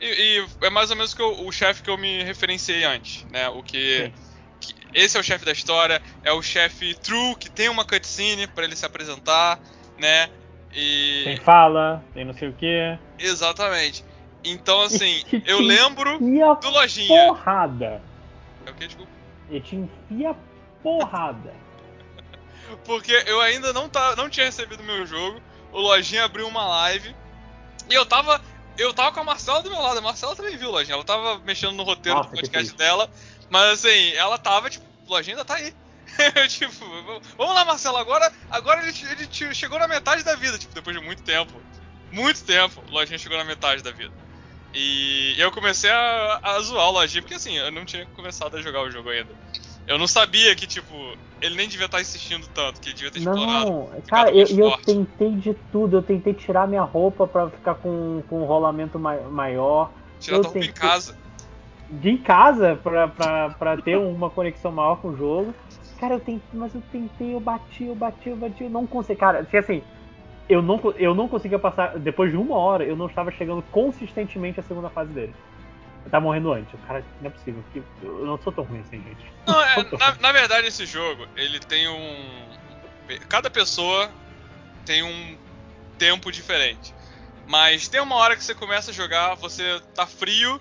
E, 0.00 0.06
e 0.38 0.66
é 0.66 0.70
mais 0.70 0.90
ou 0.90 0.96
menos 0.96 1.14
que 1.14 1.22
eu, 1.22 1.46
o 1.46 1.52
chefe 1.52 1.82
que 1.82 1.90
eu 1.90 1.96
me 1.96 2.22
referenciei 2.22 2.84
antes, 2.84 3.26
né? 3.30 3.48
O 3.48 3.62
que, 3.62 4.12
que 4.60 4.74
esse 4.94 5.16
é 5.16 5.20
o 5.20 5.24
chefe 5.24 5.44
da 5.44 5.52
história, 5.52 6.02
é 6.22 6.32
o 6.32 6.42
chefe 6.42 6.94
true 6.94 7.34
que 7.36 7.50
tem 7.50 7.68
uma 7.68 7.84
cutscene 7.84 8.46
para 8.46 8.64
ele 8.64 8.76
se 8.76 8.84
apresentar, 8.84 9.58
né? 9.98 10.28
E 10.72 11.22
tem 11.24 11.36
fala, 11.38 12.04
tem 12.14 12.24
não 12.24 12.32
sei 12.32 12.48
o 12.48 12.52
que. 12.52 12.98
Exatamente. 13.18 14.04
Então, 14.44 14.80
assim, 14.82 15.22
eu 15.44 15.60
lembro 15.60 16.18
do 16.18 16.70
Lojinha. 16.70 17.26
Porrada. 17.26 18.00
É 18.64 18.70
o 18.70 18.74
que, 18.74 18.86
desculpa? 18.86 19.10
Ele 19.50 19.60
te 19.60 19.76
enfia 19.76 20.34
porrada. 20.82 21.54
Porque 22.84 23.12
eu 23.26 23.40
ainda 23.40 23.72
não, 23.72 23.88
tá, 23.88 24.14
não 24.16 24.28
tinha 24.28 24.46
recebido 24.46 24.82
meu 24.82 25.06
jogo. 25.06 25.40
O 25.72 25.80
Lojinha 25.80 26.24
abriu 26.24 26.46
uma 26.46 26.66
live. 26.66 27.14
E 27.88 27.94
eu 27.94 28.06
tava. 28.06 28.40
Eu 28.78 28.94
tava 28.94 29.12
com 29.12 29.20
a 29.20 29.24
Marcela 29.24 29.62
do 29.62 29.70
meu 29.70 29.80
lado. 29.80 29.98
A 29.98 30.02
Marcela 30.02 30.36
também 30.36 30.56
viu, 30.56 30.70
Lojinha. 30.70 30.94
Ela 30.94 31.04
tava 31.04 31.38
mexendo 31.40 31.72
no 31.72 31.82
roteiro 31.82 32.18
Nossa, 32.18 32.30
do 32.30 32.36
podcast 32.36 32.74
dela. 32.76 33.10
Mas 33.48 33.80
assim, 33.80 34.12
ela 34.12 34.38
tava, 34.38 34.70
tipo, 34.70 34.84
o 35.06 35.10
Lojinha 35.10 35.36
ainda 35.36 35.44
tá 35.44 35.54
aí. 35.54 35.74
tipo, 36.48 36.72
vamos 37.36 37.54
lá, 37.54 37.64
Marcela, 37.64 38.00
agora, 38.00 38.32
agora 38.50 38.86
ele, 38.86 38.92
ele 39.10 39.54
chegou 39.54 39.78
na 39.78 39.86
metade 39.86 40.22
da 40.24 40.34
vida, 40.34 40.58
tipo, 40.58 40.74
depois 40.74 40.96
de 40.96 41.02
muito 41.04 41.22
tempo. 41.22 41.52
Muito 42.10 42.42
tempo, 42.44 42.82
o 42.88 42.92
Lojinha 42.92 43.18
chegou 43.18 43.38
na 43.38 43.44
metade 43.44 43.82
da 43.82 43.90
vida. 43.90 44.12
E 44.74 45.34
eu 45.38 45.50
comecei 45.50 45.90
a, 45.90 46.40
a 46.42 46.60
zoar 46.60 46.88
o 46.88 46.92
Lojinha, 46.92 47.22
porque 47.22 47.34
assim, 47.34 47.56
eu 47.56 47.70
não 47.70 47.84
tinha 47.84 48.06
começado 48.06 48.56
a 48.56 48.62
jogar 48.62 48.82
o 48.82 48.90
jogo 48.90 49.10
ainda. 49.10 49.32
Eu 49.86 49.98
não 49.98 50.06
sabia 50.06 50.54
que, 50.54 50.66
tipo, 50.66 50.94
ele 51.40 51.56
nem 51.56 51.68
devia 51.68 51.86
estar 51.86 52.00
insistindo 52.00 52.46
tanto, 52.54 52.80
que 52.80 52.90
ele 52.90 52.96
devia 52.96 53.10
ter 53.10 53.20
não, 53.20 53.32
explorado. 53.32 53.70
Não, 53.70 54.02
cara, 54.06 54.30
eu, 54.30 54.46
eu 54.46 54.76
tentei 54.78 55.32
de 55.32 55.54
tudo. 55.72 55.96
Eu 55.96 56.02
tentei 56.02 56.34
tirar 56.34 56.68
minha 56.68 56.82
roupa 56.82 57.26
pra 57.26 57.50
ficar 57.50 57.74
com, 57.74 58.22
com 58.28 58.42
um 58.42 58.44
rolamento 58.44 58.98
maior. 58.98 59.90
Tirar 60.20 60.36
eu 60.36 60.42
a 60.42 60.44
roupa 60.44 60.58
em 60.58 60.72
casa. 60.72 61.16
De 61.88 62.10
em 62.10 62.18
casa, 62.18 62.78
pra, 62.82 63.08
pra, 63.08 63.50
pra 63.50 63.76
ter 63.78 63.96
uma 63.96 64.30
conexão 64.30 64.70
maior 64.70 64.96
com 64.96 65.08
o 65.08 65.16
jogo. 65.16 65.54
Cara, 65.98 66.14
eu 66.14 66.20
tentei, 66.20 66.42
mas 66.52 66.74
eu 66.74 66.82
tentei, 66.92 67.34
eu 67.34 67.40
bati, 67.40 67.84
eu 67.84 67.94
bati, 67.94 68.28
eu 68.28 68.36
bati, 68.36 68.62
eu 68.64 68.70
não 68.70 68.86
consegui. 68.86 69.18
Cara, 69.18 69.46
assim, 69.52 69.82
eu 70.48 70.62
não, 70.62 70.80
eu 70.96 71.14
não 71.14 71.28
conseguia 71.28 71.58
passar. 71.58 71.98
Depois 71.98 72.30
de 72.30 72.36
uma 72.36 72.56
hora, 72.56 72.84
eu 72.84 72.96
não 72.96 73.06
estava 73.06 73.30
chegando 73.30 73.62
consistentemente 73.70 74.60
à 74.60 74.62
segunda 74.62 74.88
fase 74.88 75.12
dele. 75.12 75.34
Tava 76.08 76.24
morrendo 76.24 76.52
antes. 76.52 76.72
O 76.72 76.78
cara, 76.78 77.04
não 77.20 77.28
é 77.28 77.30
possível. 77.30 77.64
Eu 78.02 78.26
não 78.26 78.40
sou 78.40 78.52
tão 78.52 78.64
ruim 78.64 78.80
assim, 78.80 79.02
gente. 79.02 79.24
Não, 79.46 79.60
é, 79.62 79.76
na, 79.98 80.14
na, 80.20 80.32
verdade, 80.32 80.66
esse 80.66 80.86
jogo, 80.86 81.26
ele 81.36 81.60
tem 81.60 81.88
um. 81.88 82.48
Cada 83.28 83.50
pessoa 83.50 84.10
tem 84.86 85.02
um 85.02 85.38
tempo 85.98 86.32
diferente. 86.32 86.94
Mas 87.46 87.88
tem 87.88 88.00
uma 88.00 88.14
hora 88.14 88.36
que 88.36 88.44
você 88.44 88.54
começa 88.54 88.90
a 88.90 88.94
jogar, 88.94 89.34
você 89.34 89.80
tá 89.94 90.06
frio, 90.06 90.60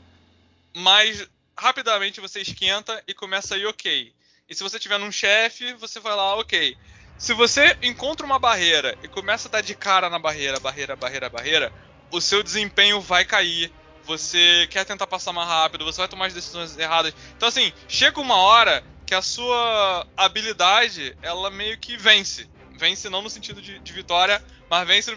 mas 0.76 1.28
rapidamente 1.57 2.20
você 2.20 2.41
esquenta 2.41 3.02
e 3.07 3.14
começa 3.14 3.56
a 3.56 3.57
ir 3.57 3.68
ok. 3.68 4.14
E 4.49 4.56
se 4.56 4.64
você 4.64 4.80
tiver 4.80 4.98
num 4.98 5.11
chefe, 5.11 5.74
você 5.74 5.99
vai 5.99 6.16
lá, 6.16 6.36
ok. 6.36 6.76
Se 7.18 7.34
você 7.34 7.78
encontra 7.84 8.26
uma 8.26 8.40
barreira 8.40 8.98
e 9.03 9.07
começa 9.07 9.48
a 9.48 9.52
dar 9.52 9.61
de 9.61 9.76
cara 9.76 10.10
na 10.10 10.18
barreira, 10.18 10.60
barreira, 10.60 10.95
barreira, 10.95 11.30
barreira, 11.30 11.74
o 12.11 12.20
seu 12.22 12.41
desempenho 12.41 13.02
vai 13.02 13.26
cair. 13.26 13.72
Você 14.10 14.68
quer 14.72 14.86
tentar 14.86 15.06
passar 15.06 15.31
mais 15.31 15.48
rápido, 15.48 15.86
você 15.86 16.02
vai 16.02 16.07
tomar 16.07 16.26
as 16.26 16.34
decisões 16.34 16.76
erradas. 16.76 17.14
Então, 17.38 17.48
assim, 17.48 17.72
chega 17.88 18.19
uma 18.19 18.38
hora 18.38 18.84
que 19.06 19.14
a 19.14 19.22
sua 19.22 20.07
habilidade, 20.18 21.15
ela 21.22 21.52
meio 21.52 21.77
que 21.77 21.95
vence. 21.95 22.49
Vence 22.76 23.07
não 23.07 23.22
no 23.22 23.30
sentido 23.30 23.61
de, 23.61 23.77
de 23.77 23.94
vitória, 23.94 24.44
mas 24.68 24.88
vence, 24.88 25.15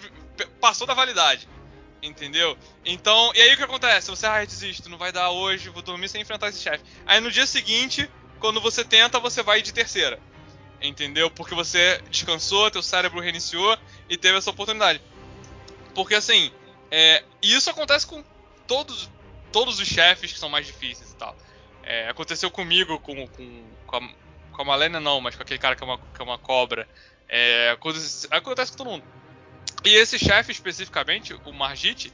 passou 0.60 0.86
da 0.86 0.92
validade. 0.92 1.48
Entendeu? 2.02 2.54
Então, 2.84 3.32
e 3.34 3.40
aí 3.40 3.54
o 3.54 3.56
que 3.56 3.62
acontece? 3.62 4.10
Você, 4.10 4.26
ah, 4.26 4.44
desisto, 4.44 4.90
não 4.90 4.98
vai 4.98 5.10
dar 5.10 5.30
hoje, 5.30 5.70
vou 5.70 5.80
dormir 5.80 6.10
sem 6.10 6.20
enfrentar 6.20 6.50
esse 6.50 6.60
chefe. 6.60 6.84
Aí 7.06 7.18
no 7.18 7.30
dia 7.30 7.46
seguinte, 7.46 8.10
quando 8.38 8.60
você 8.60 8.84
tenta, 8.84 9.18
você 9.18 9.42
vai 9.42 9.62
de 9.62 9.72
terceira 9.72 10.20
entendeu? 10.82 11.30
Porque 11.30 11.54
você 11.54 12.02
descansou, 12.10 12.70
teu 12.70 12.82
cérebro 12.82 13.20
reiniciou 13.20 13.78
e 14.08 14.18
teve 14.18 14.36
essa 14.36 14.50
oportunidade. 14.50 15.00
Porque 15.94 16.14
assim, 16.14 16.50
é, 16.90 17.24
isso 17.40 17.70
acontece 17.70 18.06
com 18.06 18.22
todos, 18.72 19.10
todos 19.52 19.78
os 19.78 19.86
chefes 19.86 20.32
que 20.32 20.38
são 20.38 20.48
mais 20.48 20.66
difíceis 20.66 21.10
e 21.10 21.16
tal. 21.16 21.36
É, 21.82 22.08
aconteceu 22.08 22.50
comigo, 22.50 22.98
com, 23.00 23.26
com, 23.26 23.64
com, 23.86 23.96
a, 23.96 24.08
com 24.52 24.62
a 24.62 24.64
Malena 24.64 24.98
não, 24.98 25.20
mas 25.20 25.36
com 25.36 25.42
aquele 25.42 25.58
cara 25.58 25.76
que 25.76 25.82
é 25.82 25.86
uma, 25.86 25.98
que 25.98 26.20
é 26.20 26.24
uma 26.24 26.38
cobra. 26.38 26.88
É, 27.28 27.70
acontece, 27.70 28.28
acontece 28.30 28.72
com 28.72 28.78
todo 28.78 28.90
mundo. 28.90 29.04
E 29.84 29.90
esse 29.90 30.18
chefe 30.18 30.52
especificamente, 30.52 31.34
o 31.44 31.52
Margit, 31.52 32.12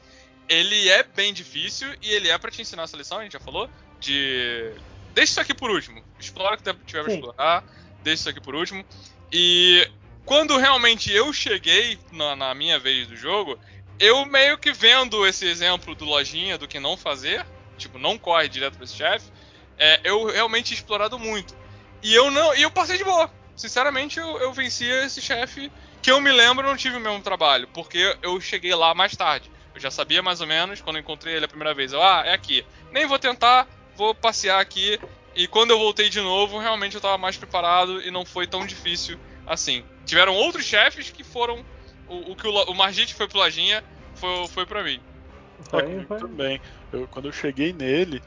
ele 0.48 0.88
é 0.88 1.02
bem 1.02 1.32
difícil 1.32 1.88
e 2.02 2.10
ele 2.10 2.28
é 2.28 2.36
para 2.38 2.50
te 2.50 2.60
ensinar 2.60 2.84
essa 2.84 2.96
lição, 2.96 3.18
a 3.18 3.22
gente 3.22 3.32
já 3.32 3.40
falou, 3.40 3.70
de... 4.00 4.72
Deixa 5.14 5.32
isso 5.32 5.40
aqui 5.40 5.54
por 5.54 5.70
último. 5.70 6.02
Explora 6.18 6.54
o 6.54 6.58
que 6.58 6.74
tiver 6.86 7.04
pra 7.04 7.12
explorar 7.12 7.64
deixo 8.02 8.20
isso 8.20 8.30
aqui 8.30 8.40
por 8.40 8.54
último. 8.54 8.84
E 9.32 9.88
quando 10.24 10.56
realmente 10.56 11.12
eu 11.12 11.32
cheguei 11.32 11.98
na, 12.12 12.34
na, 12.34 12.54
minha 12.54 12.78
vez 12.78 13.06
do 13.06 13.16
jogo, 13.16 13.58
eu 13.98 14.24
meio 14.26 14.58
que 14.58 14.72
vendo 14.72 15.26
esse 15.26 15.46
exemplo 15.46 15.94
do 15.94 16.04
lojinha 16.04 16.58
do 16.58 16.68
que 16.68 16.78
não 16.78 16.96
fazer, 16.96 17.44
tipo, 17.76 17.98
não 17.98 18.18
corre 18.18 18.48
direto 18.48 18.76
para 18.76 18.84
esse 18.84 18.96
chefe, 18.96 19.30
é, 19.76 20.00
eu 20.04 20.26
realmente 20.26 20.74
explorado 20.74 21.18
muito. 21.18 21.56
E 22.02 22.14
eu 22.14 22.30
não, 22.30 22.54
e 22.54 22.62
eu 22.62 22.70
passei 22.70 22.96
de 22.96 23.04
boa. 23.04 23.30
Sinceramente, 23.56 24.18
eu, 24.18 24.38
eu 24.38 24.52
vencia 24.52 25.04
esse 25.04 25.20
chefe 25.20 25.70
que 26.00 26.10
eu 26.10 26.20
me 26.20 26.30
lembro 26.30 26.66
não 26.66 26.76
tive 26.76 26.96
o 26.96 27.00
mesmo 27.00 27.20
trabalho, 27.20 27.68
porque 27.74 28.16
eu 28.22 28.40
cheguei 28.40 28.74
lá 28.74 28.94
mais 28.94 29.16
tarde. 29.16 29.50
Eu 29.74 29.80
já 29.80 29.90
sabia 29.90 30.22
mais 30.22 30.40
ou 30.40 30.46
menos 30.46 30.80
quando 30.80 30.98
encontrei 30.98 31.34
ele 31.34 31.44
a 31.44 31.48
primeira 31.48 31.74
vez. 31.74 31.92
Eu, 31.92 32.02
ah, 32.02 32.22
é 32.24 32.32
aqui. 32.32 32.64
Nem 32.92 33.06
vou 33.06 33.18
tentar, 33.18 33.66
vou 33.96 34.14
passear 34.14 34.60
aqui 34.60 34.98
e 35.38 35.46
quando 35.46 35.70
eu 35.70 35.78
voltei 35.78 36.08
de 36.08 36.20
novo, 36.20 36.58
realmente 36.58 36.96
eu 36.96 37.00
tava 37.00 37.16
mais 37.16 37.36
preparado 37.36 38.02
e 38.02 38.10
não 38.10 38.24
foi 38.24 38.44
tão 38.44 38.66
difícil 38.66 39.16
assim. 39.46 39.84
Tiveram 40.04 40.34
outros 40.34 40.64
chefes 40.64 41.10
que 41.10 41.22
foram. 41.22 41.64
O, 42.08 42.32
o 42.32 42.36
que 42.36 42.46
o, 42.46 42.50
o 42.50 42.74
Margit 42.74 43.14
foi 43.14 43.28
pro 43.28 43.38
Lajinha 43.38 43.82
foi, 44.14 44.48
foi 44.48 44.66
pra 44.66 44.82
mim. 44.82 45.00
Foi, 45.70 46.04
foi. 46.06 46.18
também. 46.18 46.60
Eu, 46.92 47.06
quando 47.08 47.26
eu 47.26 47.32
cheguei 47.32 47.72
nele, 47.72 48.22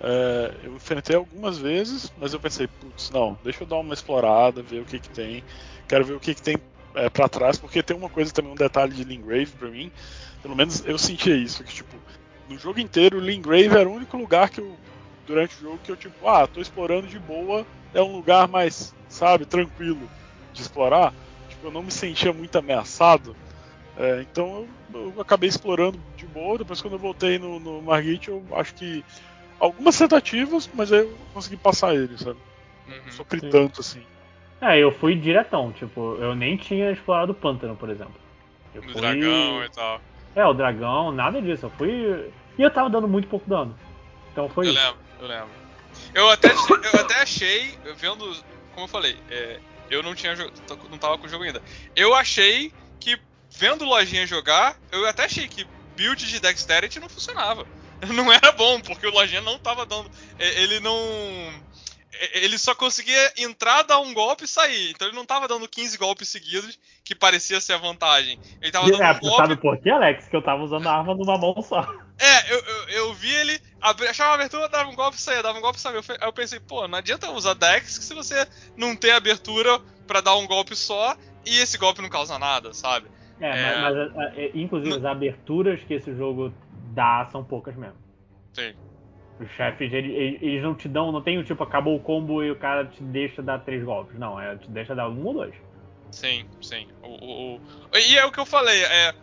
é, 0.00 0.54
eu 0.64 0.76
enfrentei 0.76 1.16
algumas 1.16 1.58
vezes, 1.58 2.12
mas 2.16 2.32
eu 2.32 2.40
pensei, 2.40 2.66
putz, 2.66 3.10
não, 3.10 3.38
deixa 3.42 3.62
eu 3.64 3.66
dar 3.66 3.76
uma 3.76 3.94
explorada, 3.94 4.62
ver 4.62 4.80
o 4.80 4.84
que 4.84 4.98
que 4.98 5.10
tem. 5.10 5.44
Quero 5.88 6.04
ver 6.04 6.14
o 6.14 6.20
que 6.20 6.34
que 6.34 6.42
tem 6.42 6.56
é, 6.94 7.08
para 7.10 7.28
trás, 7.28 7.58
porque 7.58 7.82
tem 7.82 7.96
uma 7.96 8.08
coisa 8.08 8.32
também, 8.32 8.52
um 8.52 8.56
detalhe 8.56 8.94
de 8.94 9.04
Lingrave 9.04 9.52
pra 9.52 9.68
mim. 9.68 9.90
Pelo 10.42 10.56
menos 10.56 10.84
eu 10.86 10.98
sentia 10.98 11.36
isso, 11.36 11.64
que 11.64 11.74
tipo, 11.74 11.96
no 12.48 12.58
jogo 12.58 12.80
inteiro, 12.80 13.18
Lingrave 13.18 13.76
era 13.76 13.88
o 13.88 13.94
único 13.94 14.16
lugar 14.16 14.50
que 14.50 14.60
eu 14.60 14.78
durante 15.26 15.56
o 15.56 15.60
jogo 15.60 15.78
que 15.78 15.90
eu, 15.90 15.96
tipo, 15.96 16.28
ah, 16.28 16.46
tô 16.46 16.60
explorando 16.60 17.08
de 17.08 17.18
boa, 17.18 17.66
é 17.92 18.00
um 18.00 18.12
lugar 18.12 18.46
mais, 18.46 18.94
sabe, 19.08 19.44
tranquilo. 19.44 20.08
de 20.52 20.62
explorar, 20.62 21.12
eu 21.66 21.72
não 21.72 21.82
me 21.82 21.90
sentia 21.90 22.32
muito 22.32 22.56
ameaçado. 22.56 23.36
É, 23.96 24.20
então 24.20 24.68
eu, 24.92 25.12
eu, 25.14 25.20
acabei 25.20 25.48
explorando 25.48 25.98
de 26.16 26.26
boa. 26.26 26.58
Depois, 26.58 26.80
quando 26.80 26.94
eu 26.94 26.98
voltei 26.98 27.38
no, 27.38 27.58
no 27.58 27.82
Margit, 27.82 28.28
eu 28.28 28.44
acho 28.52 28.74
que 28.74 29.04
algumas 29.58 29.98
tentativas, 29.98 30.68
mas 30.74 30.92
aí 30.92 31.00
eu 31.00 31.18
consegui 31.32 31.56
passar 31.56 31.94
ele, 31.94 32.16
sabe? 32.18 32.38
Uhum, 32.86 33.10
Sofri 33.10 33.40
sim. 33.40 33.50
tanto 33.50 33.80
assim. 33.80 34.02
É, 34.60 34.78
eu 34.78 34.90
fui 34.90 35.14
diretão, 35.14 35.72
tipo, 35.72 36.16
eu 36.16 36.34
nem 36.34 36.56
tinha 36.56 36.90
explorado 36.90 37.32
o 37.32 37.34
pântano, 37.34 37.76
por 37.76 37.90
exemplo. 37.90 38.14
Eu 38.74 38.82
fui... 38.82 38.94
dragão 38.94 39.64
e 39.64 39.68
tal. 39.70 40.00
É, 40.34 40.44
o 40.46 40.54
dragão, 40.54 41.12
nada 41.12 41.40
disso. 41.40 41.66
Eu 41.66 41.70
fui. 41.70 42.30
E 42.58 42.62
eu 42.62 42.70
tava 42.70 42.90
dando 42.90 43.08
muito 43.08 43.28
pouco 43.28 43.48
dano. 43.48 43.76
Então 44.32 44.48
foi 44.48 44.66
eu 44.66 44.72
isso. 44.72 44.82
lembro, 44.82 45.00
eu 45.20 45.26
lembro. 45.26 45.66
Eu 46.14 46.30
até, 46.30 46.48
eu 46.50 47.00
até 47.00 47.22
achei, 47.22 47.74
vendo, 47.96 48.24
como 48.74 48.84
eu 48.84 48.88
falei, 48.88 49.16
é, 49.30 49.58
eu 49.90 50.02
não 50.02 50.14
tinha 50.14 50.34
não 50.90 50.98
tava 50.98 51.18
com 51.18 51.26
o 51.26 51.28
jogo 51.28 51.44
ainda. 51.44 51.62
Eu 51.94 52.14
achei 52.14 52.72
que, 53.00 53.18
vendo 53.50 53.84
Lojinha 53.84 54.26
jogar, 54.26 54.76
eu 54.90 55.06
até 55.06 55.24
achei 55.24 55.48
que 55.48 55.66
build 55.96 56.26
de 56.26 56.40
Dexterity 56.40 57.00
não 57.00 57.08
funcionava. 57.08 57.66
Não 58.12 58.30
era 58.30 58.52
bom, 58.52 58.78
porque 58.78 59.06
o 59.06 59.10
Lojinha 59.10 59.40
não 59.40 59.58
tava 59.58 59.86
dando. 59.86 60.10
É, 60.38 60.62
ele 60.62 60.80
não 60.80 60.94
ele 62.34 62.58
só 62.58 62.74
conseguia 62.74 63.32
entrar, 63.36 63.82
dar 63.82 63.98
um 64.00 64.12
golpe 64.14 64.44
e 64.44 64.48
sair. 64.48 64.90
Então 64.90 65.08
ele 65.08 65.16
não 65.16 65.24
tava 65.24 65.48
dando 65.48 65.68
15 65.68 65.98
golpes 65.98 66.28
seguidos, 66.28 66.78
que 67.04 67.14
parecia 67.14 67.60
ser 67.60 67.74
a 67.74 67.78
vantagem. 67.78 68.38
Ele 68.60 68.70
tava 68.72 68.90
dando 68.90 69.02
é, 69.02 69.12
um 69.12 69.18
golpe. 69.18 69.36
Sabe 69.36 69.56
por 69.56 69.78
quê, 69.78 69.90
Alex? 69.90 70.28
Que 70.28 70.36
eu 70.36 70.42
tava 70.42 70.62
usando 70.62 70.86
a 70.86 70.92
arma 70.92 71.14
numa 71.14 71.38
mão 71.38 71.60
só. 71.62 71.82
É, 72.18 72.52
eu, 72.52 72.58
eu, 72.58 72.88
eu 72.88 73.14
vi 73.14 73.30
ele, 73.30 73.60
achava 73.90 74.30
uma 74.30 74.34
abertura, 74.36 74.68
dava 74.68 74.90
um 74.90 74.94
golpe 74.94 75.16
e 75.16 75.20
saía, 75.20 75.42
dava 75.42 75.58
um 75.58 75.62
golpe 75.62 75.78
e 75.78 75.80
saía. 75.80 75.98
Aí 75.98 76.28
eu 76.28 76.32
pensei, 76.32 76.60
pô, 76.60 76.86
não 76.88 76.98
adianta 76.98 77.30
usar 77.30 77.54
Dex 77.54 77.98
se 78.02 78.14
você 78.14 78.46
não 78.76 78.96
tem 78.96 79.12
abertura 79.12 79.80
para 80.06 80.20
dar 80.20 80.36
um 80.36 80.46
golpe 80.46 80.74
só 80.74 81.16
e 81.44 81.58
esse 81.58 81.78
golpe 81.78 82.02
não 82.02 82.08
causa 82.08 82.38
nada, 82.38 82.72
sabe? 82.74 83.08
É, 83.40 83.48
é... 83.48 83.80
mas, 83.80 84.14
mas 84.14 84.38
é, 84.38 84.50
inclusive 84.54 84.96
as 84.96 85.04
aberturas 85.04 85.80
que 85.84 85.94
esse 85.94 86.14
jogo 86.14 86.52
dá 86.92 87.28
são 87.30 87.44
poucas 87.44 87.76
mesmo. 87.76 87.96
Sim. 88.52 88.74
Os 89.38 89.50
chefes, 89.50 89.92
eles, 89.92 90.40
eles, 90.40 90.62
não 90.62 90.74
te 90.74 90.88
dão, 90.88 91.12
não 91.12 91.20
tem 91.20 91.38
o 91.38 91.44
tipo, 91.44 91.62
acabou 91.62 91.94
o 91.94 92.00
combo 92.00 92.42
e 92.42 92.50
o 92.50 92.56
cara 92.56 92.86
te 92.86 93.02
deixa 93.02 93.42
dar 93.42 93.58
três 93.58 93.84
golpes. 93.84 94.18
Não, 94.18 94.40
é 94.40 94.56
te 94.56 94.70
deixa 94.70 94.94
dar 94.94 95.10
um 95.10 95.26
ou 95.26 95.34
dois. 95.34 95.54
Sim, 96.10 96.46
sim. 96.62 96.88
O, 97.02 97.08
o, 97.08 97.56
o... 97.56 97.60
E 97.98 98.16
é 98.16 98.24
o 98.24 98.32
que 98.32 98.40
eu 98.40 98.46
falei, 98.46 98.82
é. 98.82 99.14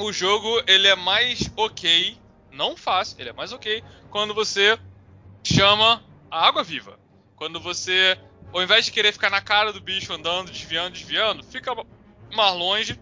O 0.00 0.10
jogo, 0.10 0.48
ele 0.66 0.88
é 0.88 0.96
mais 0.96 1.52
ok, 1.54 2.16
não 2.52 2.76
fácil, 2.76 3.16
ele 3.18 3.30
é 3.30 3.32
mais 3.32 3.52
ok, 3.52 3.82
quando 4.10 4.34
você 4.34 4.78
chama 5.44 6.02
a 6.30 6.46
água 6.46 6.62
viva. 6.62 6.98
Quando 7.36 7.58
você, 7.58 8.16
ao 8.52 8.62
invés 8.62 8.84
de 8.84 8.92
querer 8.92 9.12
ficar 9.12 9.30
na 9.30 9.40
cara 9.40 9.72
do 9.72 9.80
bicho 9.80 10.12
andando, 10.12 10.50
desviando, 10.50 10.92
desviando, 10.92 11.42
fica 11.42 11.74
mais 12.30 12.54
longe 12.54 12.98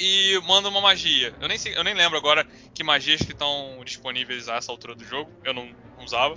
e 0.00 0.40
manda 0.46 0.68
uma 0.68 0.80
magia. 0.80 1.34
Eu 1.40 1.48
nem, 1.48 1.58
sei, 1.58 1.76
eu 1.76 1.84
nem 1.84 1.94
lembro 1.94 2.16
agora 2.18 2.46
que 2.74 2.84
magias 2.84 3.22
que 3.22 3.32
estão 3.32 3.80
disponíveis 3.84 4.48
a 4.48 4.56
essa 4.56 4.70
altura 4.70 4.94
do 4.94 5.04
jogo. 5.04 5.30
Eu 5.44 5.52
não, 5.52 5.66
não, 5.96 6.04
usava. 6.04 6.36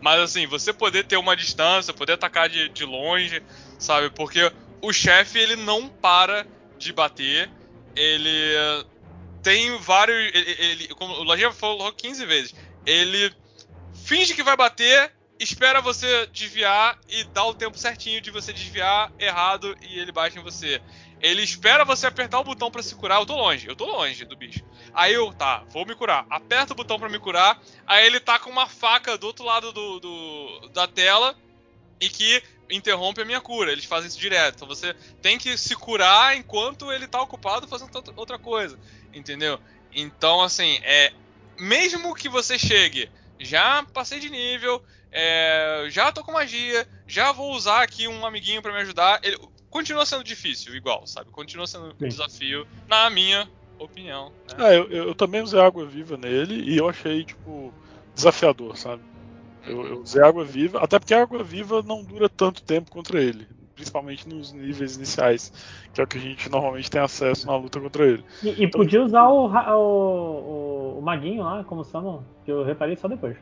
Mas 0.00 0.20
assim, 0.20 0.46
você 0.46 0.72
poder 0.72 1.04
ter 1.04 1.16
uma 1.16 1.36
distância, 1.36 1.92
poder 1.92 2.12
atacar 2.12 2.48
de, 2.48 2.68
de 2.68 2.84
longe, 2.84 3.42
sabe? 3.78 4.10
Porque 4.10 4.52
o 4.80 4.92
chefe 4.92 5.38
ele 5.38 5.56
não 5.56 5.88
para 5.88 6.46
de 6.78 6.92
bater. 6.92 7.50
Ele 7.96 8.54
tem 9.48 9.78
vários. 9.78 10.30
Ele, 10.34 10.56
ele, 10.58 10.88
como 10.88 11.14
o 11.14 11.22
Lojinha 11.22 11.50
falou 11.50 11.90
15 11.90 12.26
vezes. 12.26 12.54
Ele 12.84 13.32
finge 13.94 14.34
que 14.34 14.42
vai 14.42 14.54
bater, 14.54 15.10
espera 15.40 15.80
você 15.80 16.26
desviar 16.26 16.98
e 17.08 17.24
dá 17.24 17.44
o 17.44 17.54
tempo 17.54 17.78
certinho 17.78 18.20
de 18.20 18.30
você 18.30 18.52
desviar 18.52 19.10
errado 19.18 19.74
e 19.80 19.98
ele 19.98 20.12
bate 20.12 20.38
em 20.38 20.42
você. 20.42 20.82
Ele 21.18 21.42
espera 21.42 21.82
você 21.82 22.06
apertar 22.06 22.38
o 22.38 22.44
botão 22.44 22.70
para 22.70 22.82
se 22.82 22.94
curar. 22.94 23.20
Eu 23.20 23.26
tô 23.26 23.36
longe, 23.36 23.66
eu 23.66 23.74
tô 23.74 23.86
longe 23.86 24.22
do 24.26 24.36
bicho. 24.36 24.62
Aí 24.92 25.14
eu, 25.14 25.32
tá, 25.32 25.64
vou 25.70 25.86
me 25.86 25.94
curar. 25.94 26.26
Aperta 26.28 26.74
o 26.74 26.76
botão 26.76 26.98
para 26.98 27.08
me 27.08 27.18
curar. 27.18 27.58
Aí 27.86 28.04
ele 28.06 28.20
tá 28.20 28.38
com 28.38 28.50
uma 28.50 28.66
faca 28.66 29.16
do 29.16 29.26
outro 29.26 29.46
lado 29.46 29.72
do, 29.72 29.98
do, 29.98 30.68
da 30.74 30.86
tela 30.86 31.34
e 31.98 32.10
que 32.10 32.42
interrompe 32.70 33.22
a 33.22 33.24
minha 33.24 33.40
cura. 33.40 33.72
Eles 33.72 33.86
fazem 33.86 34.08
isso 34.08 34.20
direto. 34.20 34.56
Então 34.56 34.68
você 34.68 34.94
tem 35.22 35.38
que 35.38 35.56
se 35.56 35.74
curar 35.74 36.36
enquanto 36.36 36.92
ele 36.92 37.08
tá 37.08 37.20
ocupado 37.22 37.66
fazendo 37.66 37.90
outra 38.14 38.38
coisa. 38.38 38.78
Entendeu? 39.18 39.58
Então, 39.92 40.40
assim, 40.40 40.78
é. 40.82 41.12
Mesmo 41.58 42.14
que 42.14 42.28
você 42.28 42.56
chegue, 42.56 43.10
já 43.40 43.84
passei 43.92 44.20
de 44.20 44.30
nível, 44.30 44.80
é, 45.10 45.86
já 45.90 46.12
tô 46.12 46.22
com 46.22 46.30
magia, 46.30 46.86
já 47.04 47.32
vou 47.32 47.52
usar 47.52 47.82
aqui 47.82 48.06
um 48.06 48.24
amiguinho 48.24 48.62
para 48.62 48.72
me 48.72 48.78
ajudar. 48.78 49.18
Ele, 49.24 49.36
continua 49.68 50.06
sendo 50.06 50.22
difícil, 50.22 50.76
igual, 50.76 51.04
sabe? 51.06 51.30
Continua 51.32 51.66
sendo 51.66 51.88
Sim. 51.98 52.04
um 52.04 52.08
desafio, 52.08 52.66
na 52.86 53.10
minha 53.10 53.48
opinião. 53.76 54.32
Né? 54.56 54.74
É, 54.74 54.78
eu, 54.78 54.88
eu, 54.90 55.14
também 55.16 55.42
usei 55.42 55.60
água 55.60 55.84
viva 55.84 56.16
nele 56.16 56.62
e 56.70 56.76
eu 56.76 56.88
achei, 56.88 57.24
tipo, 57.24 57.72
desafiador, 58.14 58.76
sabe? 58.76 59.02
Eu, 59.66 59.84
eu 59.84 60.00
usei 60.00 60.22
água 60.22 60.44
viva, 60.44 60.78
até 60.78 60.98
porque 60.98 61.14
a 61.14 61.22
água 61.22 61.42
viva 61.42 61.82
não 61.82 62.04
dura 62.04 62.28
tanto 62.28 62.62
tempo 62.62 62.90
contra 62.90 63.20
ele. 63.20 63.46
Principalmente 63.78 64.28
nos 64.28 64.52
níveis 64.52 64.96
iniciais, 64.96 65.52
que 65.94 66.00
é 66.00 66.04
o 66.04 66.06
que 66.06 66.18
a 66.18 66.20
gente 66.20 66.50
normalmente 66.50 66.90
tem 66.90 67.00
acesso 67.00 67.46
na 67.46 67.56
luta 67.56 67.80
contra 67.80 68.04
ele. 68.04 68.24
E, 68.42 68.48
e 68.48 68.64
então, 68.64 68.80
podia 68.80 69.04
usar 69.04 69.28
o, 69.28 69.46
o, 69.46 70.98
o, 70.98 71.00
maguinho 71.00 71.44
lá, 71.44 71.62
como 71.62 71.84
chama, 71.84 72.24
que 72.44 72.50
eu 72.50 72.64
reparei 72.64 72.96
só 72.96 73.06
depois. 73.06 73.36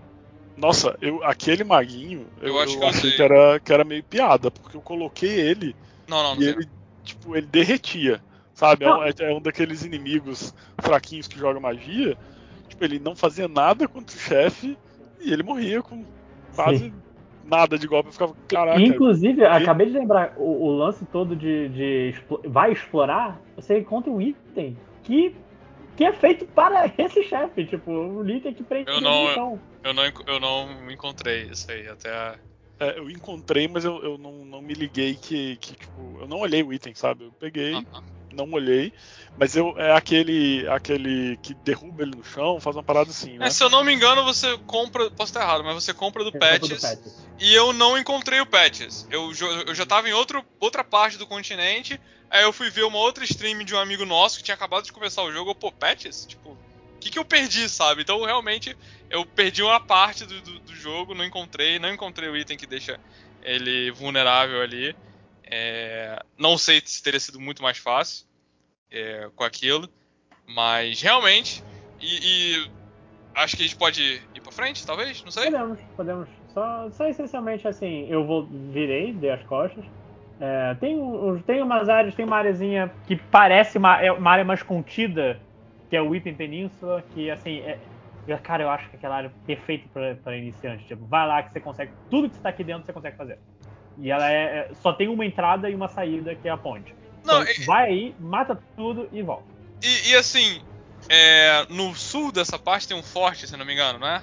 Nossa, 0.55 0.95
eu, 1.01 1.25
aquele 1.25 1.65
maguinho, 1.65 2.27
eu, 2.43 2.49
eu, 2.49 2.61
acho 2.61 2.75
eu 2.75 2.81
que 2.81 2.87
achei 2.87 3.13
que 3.13 3.23
era, 3.23 3.59
que 3.59 3.73
era 3.73 3.83
meio 3.83 4.05
piada, 4.05 4.51
porque 4.51 4.77
eu 4.77 4.83
coloquei 4.83 5.41
ele 5.41 5.75
não, 6.09 6.23
não, 6.23 6.35
não. 6.35 6.43
E 6.43 6.49
ele, 6.49 6.69
tipo, 7.03 7.37
ele 7.37 7.47
derretia. 7.47 8.23
Sabe? 8.55 8.85
É 8.85 8.95
um, 8.95 9.03
é, 9.03 9.13
é 9.19 9.35
um, 9.35 9.41
daqueles 9.41 9.85
inimigos 9.85 10.55
fraquinhos 10.81 11.29
que 11.29 11.39
joga 11.39 11.61
magia. 11.61 12.17
Tipo, 12.69 12.85
ele 12.85 12.99
não 12.99 13.15
fazia 13.15 13.49
nada 13.49 13.87
contra 13.87 14.17
o 14.17 14.19
chefe 14.19 14.79
e 15.21 15.33
ele 15.33 15.43
morria 15.43 15.83
com 15.83 16.05
quase 16.55 16.79
Sim. 16.79 16.95
Nada 17.47 17.79
de 17.79 17.87
golpe. 17.87 18.09
Eu 18.09 18.13
ficava, 18.13 18.37
caraca. 18.49 18.81
Inclusive, 18.81 19.43
ele... 19.43 19.47
acabei 19.47 19.87
de 19.87 19.93
lembrar, 19.93 20.35
o, 20.37 20.67
o 20.67 20.77
lance 20.77 21.05
todo 21.07 21.35
de, 21.35 21.69
de, 21.69 22.15
vai 22.45 22.73
explorar, 22.73 23.41
você 23.55 23.79
encontra 23.79 24.11
um 24.11 24.21
item 24.21 24.77
que, 25.03 25.35
que 25.97 26.05
é 26.05 26.13
feito 26.13 26.47
para 26.47 26.93
esse 26.99 27.23
chefe. 27.25 27.65
Tipo, 27.65 27.91
um 27.91 28.29
item 28.29 28.55
que 28.55 28.63
prende 28.63 28.91
eu 28.91 29.01
não, 29.01 29.29
eu, 29.29 29.59
eu 29.85 29.95
não 29.95 30.05
Eu 30.27 30.41
não 30.41 30.91
encontrei 30.91 31.45
isso 31.45 31.71
aí 31.71 31.89
até 31.89 32.11
a 32.11 32.35
é, 32.79 32.99
eu 32.99 33.09
encontrei, 33.09 33.67
mas 33.67 33.85
eu, 33.85 34.03
eu 34.03 34.19
não, 34.19 34.45
não 34.45 34.61
me 34.61 34.75
liguei 34.75 35.15
que, 35.15 35.57
que, 35.57 35.75
tipo, 35.75 36.19
eu 36.21 36.29
não 36.29 36.39
olhei 36.39 36.63
o 36.63 36.73
item, 36.73 36.95
sabe? 36.95 37.25
Eu 37.25 37.33
peguei, 37.33 37.75
uh 37.75 37.81
-huh. 37.81 38.03
Não 38.37 38.51
olhei, 38.53 38.93
mas 39.39 39.57
eu 39.57 39.75
é 39.79 39.93
aquele 39.93 40.67
aquele 40.69 41.37
que 41.39 41.55
derruba 41.55 42.03
ele 42.03 42.17
no 42.17 42.25
chão, 42.25 42.61
faz 42.61 42.77
uma 42.77 42.83
parada 42.83 43.11
assim, 43.11 43.39
né? 43.39 43.47
É, 43.47 43.51
se 43.51 43.63
eu 43.63 43.69
não 43.69 43.83
me 43.83 43.93
engano, 43.93 44.25
você 44.25 44.57
compra, 44.67 45.11
posso 45.11 45.31
estar 45.31 45.43
errado, 45.43 45.65
mas 45.65 45.75
você 45.75 45.93
compra 45.93 46.23
do, 46.23 46.33
patches, 46.33 46.69
do 46.69 46.81
patches, 46.81 47.27
e 47.39 47.55
eu 47.55 47.73
não 47.73 47.99
encontrei 47.99 48.41
o 48.41 48.47
Patches. 48.47 49.07
Eu, 49.11 49.33
eu 49.67 49.75
já 49.75 49.85
tava 49.85 50.09
em 50.09 50.13
outro, 50.13 50.45
outra 50.59 50.83
parte 50.83 51.19
do 51.19 51.27
continente, 51.27 52.01
aí 52.31 52.43
eu 52.43 52.53
fui 52.53 52.71
ver 52.71 52.85
uma 52.85 52.99
outra 52.99 53.25
stream 53.25 53.63
de 53.65 53.75
um 53.75 53.79
amigo 53.79 54.05
nosso 54.07 54.39
que 54.39 54.45
tinha 54.45 54.55
acabado 54.55 54.85
de 54.85 54.93
começar 54.93 55.23
o 55.23 55.33
jogo, 55.33 55.51
eu, 55.51 55.55
pô, 55.55 55.71
Patches? 55.71 56.25
Tipo, 56.25 56.51
o 56.51 56.99
que, 56.99 57.11
que 57.11 57.19
eu 57.19 57.25
perdi, 57.25 57.69
sabe? 57.69 58.03
Então, 58.03 58.25
realmente, 58.25 58.77
eu 59.11 59.27
perdi 59.27 59.63
uma 59.63 59.79
parte 59.79 60.25
do, 60.25 60.41
do, 60.41 60.59
do, 60.61 60.75
jogo, 60.75 61.15
não 61.15 61.25
encontrei, 61.25 61.79
não 61.79 61.93
encontrei 61.93 62.29
o 62.29 62.37
item 62.37 62.57
que 62.57 62.67
deixa 62.67 62.99
ele 63.43 63.91
vulnerável 63.91 64.63
ali. 64.63 64.97
É, 65.45 66.21
não 66.37 66.57
sei 66.57 66.83
se 66.85 67.03
teria 67.03 67.21
sido 67.21 67.39
muito 67.39 67.63
mais 67.63 67.79
fácil 67.79 68.26
é, 68.91 69.29
com 69.35 69.45
aquilo, 69.45 69.89
mas 70.47 71.01
realmente, 71.01 71.63
e, 72.01 72.07
e, 72.07 72.71
acho 73.35 73.57
que 73.57 73.63
a 73.63 73.67
gente 73.67 73.77
pode 73.77 74.23
ir 74.35 74.41
pra 74.41 74.53
frente, 74.53 74.87
talvez, 74.87 75.23
não 75.23 75.31
sei. 75.31 75.45
Podemos, 75.45 75.79
podemos. 75.97 76.29
Só, 76.53 76.91
só 76.91 77.07
essencialmente 77.07 77.69
assim, 77.69 78.07
eu 78.09 78.25
vou 78.25 78.47
virei, 78.47 79.13
dei 79.13 79.31
as 79.31 79.43
costas. 79.45 79.85
É, 80.41 80.75
tem, 80.75 80.99
tem 81.47 81.63
umas 81.63 81.89
áreas, 81.89 82.15
tem 82.15 82.25
uma 82.25 82.37
areazinha 82.37 82.93
que 83.07 83.17
parece 83.17 83.79
uma, 83.79 84.01
é 84.03 84.13
uma 84.13 84.31
área 84.31 84.45
mais 84.45 84.63
contida, 84.63 85.41
que 85.89 85.97
é 85.97 86.03
o 86.03 86.11
Whipping 86.11 86.35
Península, 86.35 87.03
que 87.15 87.31
assim, 87.31 87.61
é, 87.61 87.79
Cara, 88.43 88.65
eu 88.65 88.71
acho 88.71 88.91
que 88.91 88.97
aquela 88.97 89.17
área 89.17 89.29
é 89.29 89.47
perfeita 89.47 89.89
para 90.23 90.37
iniciante. 90.37 90.85
Tipo, 90.85 91.05
vai 91.07 91.27
lá 91.29 91.43
que 91.45 91.53
você 91.53 91.61
consegue. 91.61 91.93
Tudo 92.11 92.29
que 92.29 92.37
está 92.37 92.49
aqui 92.49 92.65
dentro 92.65 92.85
você 92.85 92.93
consegue 92.93 93.17
fazer. 93.17 93.39
E 93.99 94.11
ela 94.11 94.29
é, 94.31 94.43
é, 94.43 94.71
Só 94.83 94.93
tem 94.93 95.09
uma 95.09 95.25
entrada 95.25 95.71
e 95.71 95.75
uma 95.75 95.89
saída, 95.89 96.35
que 96.35 96.49
é 96.49 96.51
a 96.51 96.57
ponte. 96.57 96.93
Não, 97.27 97.43
então, 97.43 97.55
e, 97.55 97.65
vai 97.65 97.87
aí, 97.87 98.15
mata 98.21 98.59
tudo 98.77 99.09
e 99.13 99.23
volta. 99.23 99.45
E, 99.83 100.11
e 100.11 100.15
assim, 100.15 100.61
é, 101.09 101.67
no 101.69 101.95
sul 101.95 102.33
dessa 102.33 102.59
parte 102.59 102.89
tem 102.89 102.97
um 102.97 103.03
forte, 103.03 103.47
se 103.47 103.57
não 103.57 103.65
me 103.65 103.73
engano, 103.73 103.99
não 103.99 104.09
é? 104.09 104.23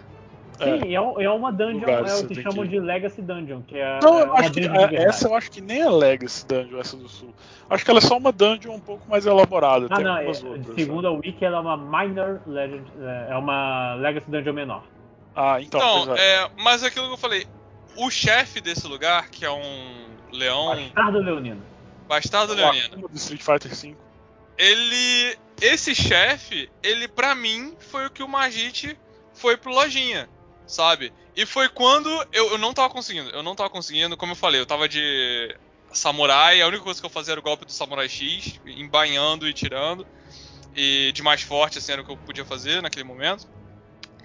Sim, 0.57 0.95
é, 0.95 1.23
é 1.23 1.29
uma 1.29 1.51
dungeon, 1.51 1.79
lugar, 1.79 2.07
é 2.07 2.15
o 2.15 2.27
que 2.27 2.41
chamam 2.41 2.63
que... 2.63 2.69
de 2.69 2.79
Legacy 2.79 3.21
Dungeon, 3.21 3.61
que 3.63 3.77
é. 3.77 3.99
Não, 4.01 4.19
eu 4.19 4.37
acho 4.37 4.51
que 4.51 4.61
essa 4.95 5.27
eu 5.27 5.35
acho 5.35 5.51
que 5.51 5.61
nem 5.61 5.81
é 5.81 5.89
Legacy 5.89 6.45
Dungeon, 6.45 6.79
essa 6.79 6.95
do 6.95 7.09
sul. 7.09 7.33
Acho 7.69 7.83
que 7.83 7.89
ela 7.89 7.97
é 7.97 8.01
só 8.01 8.17
uma 8.17 8.31
dungeon 8.31 8.75
um 8.75 8.79
pouco 8.79 9.09
mais 9.09 9.25
elaborada. 9.25 9.87
Ah, 9.89 9.99
não, 9.99 10.17
é, 10.17 10.27
outras, 10.27 10.75
segundo 10.75 11.01
né? 11.01 11.09
a 11.09 11.11
Wiki, 11.11 11.43
ela 11.43 11.57
é 11.57 11.61
uma 11.61 11.77
Minor 11.77 12.39
Legend, 12.45 12.83
é, 13.01 13.27
é 13.31 13.35
uma 13.35 13.95
Legacy 13.95 14.29
Dungeon 14.29 14.53
menor. 14.53 14.83
Ah, 15.35 15.59
então. 15.59 16.03
Então, 16.03 16.15
é, 16.15 16.49
mas 16.61 16.83
é 16.83 16.87
aquilo 16.87 17.07
que 17.07 17.13
eu 17.13 17.17
falei, 17.17 17.47
o 17.97 18.11
chefe 18.11 18.61
desse 18.61 18.87
lugar, 18.87 19.29
que 19.29 19.43
é 19.43 19.51
um 19.51 20.05
leão. 20.31 20.67
Bastardo 20.67 21.19
Leonino. 21.19 21.72
Bastardo 22.13 22.53
Leonino. 22.53 23.07
Do 23.07 23.15
Street 23.17 23.41
Fighter 23.41 23.73
V. 23.73 23.95
Ele. 24.57 25.37
Esse 25.61 25.95
chefe, 25.95 26.69
ele 26.81 27.07
pra 27.07 27.33
mim 27.33 27.75
foi 27.79 28.05
o 28.05 28.09
que 28.09 28.21
o 28.21 28.27
Majit 28.27 28.97
foi 29.33 29.55
pro 29.55 29.71
Lojinha, 29.71 30.29
sabe? 30.67 31.13
E 31.35 31.45
foi 31.45 31.69
quando 31.69 32.09
eu, 32.31 32.51
eu 32.51 32.57
não 32.57 32.73
tava 32.73 32.89
conseguindo. 32.89 33.29
Eu 33.29 33.41
não 33.41 33.55
tava 33.55 33.69
conseguindo, 33.69 34.17
como 34.17 34.33
eu 34.33 34.35
falei, 34.35 34.59
eu 34.59 34.65
tava 34.65 34.89
de 34.89 35.55
samurai, 35.91 36.61
a 36.61 36.67
única 36.67 36.83
coisa 36.83 36.99
que 36.99 37.05
eu 37.05 37.09
fazia 37.09 37.33
era 37.33 37.39
o 37.39 37.43
golpe 37.43 37.65
do 37.65 37.71
samurai 37.71 38.09
X, 38.09 38.59
embainhando 38.65 39.47
e 39.47 39.53
tirando. 39.53 40.05
E 40.75 41.11
de 41.13 41.21
mais 41.21 41.41
forte, 41.41 41.77
assim, 41.77 41.91
era 41.91 42.01
o 42.01 42.05
que 42.05 42.11
eu 42.11 42.17
podia 42.17 42.43
fazer 42.43 42.81
naquele 42.81 43.03
momento. 43.03 43.47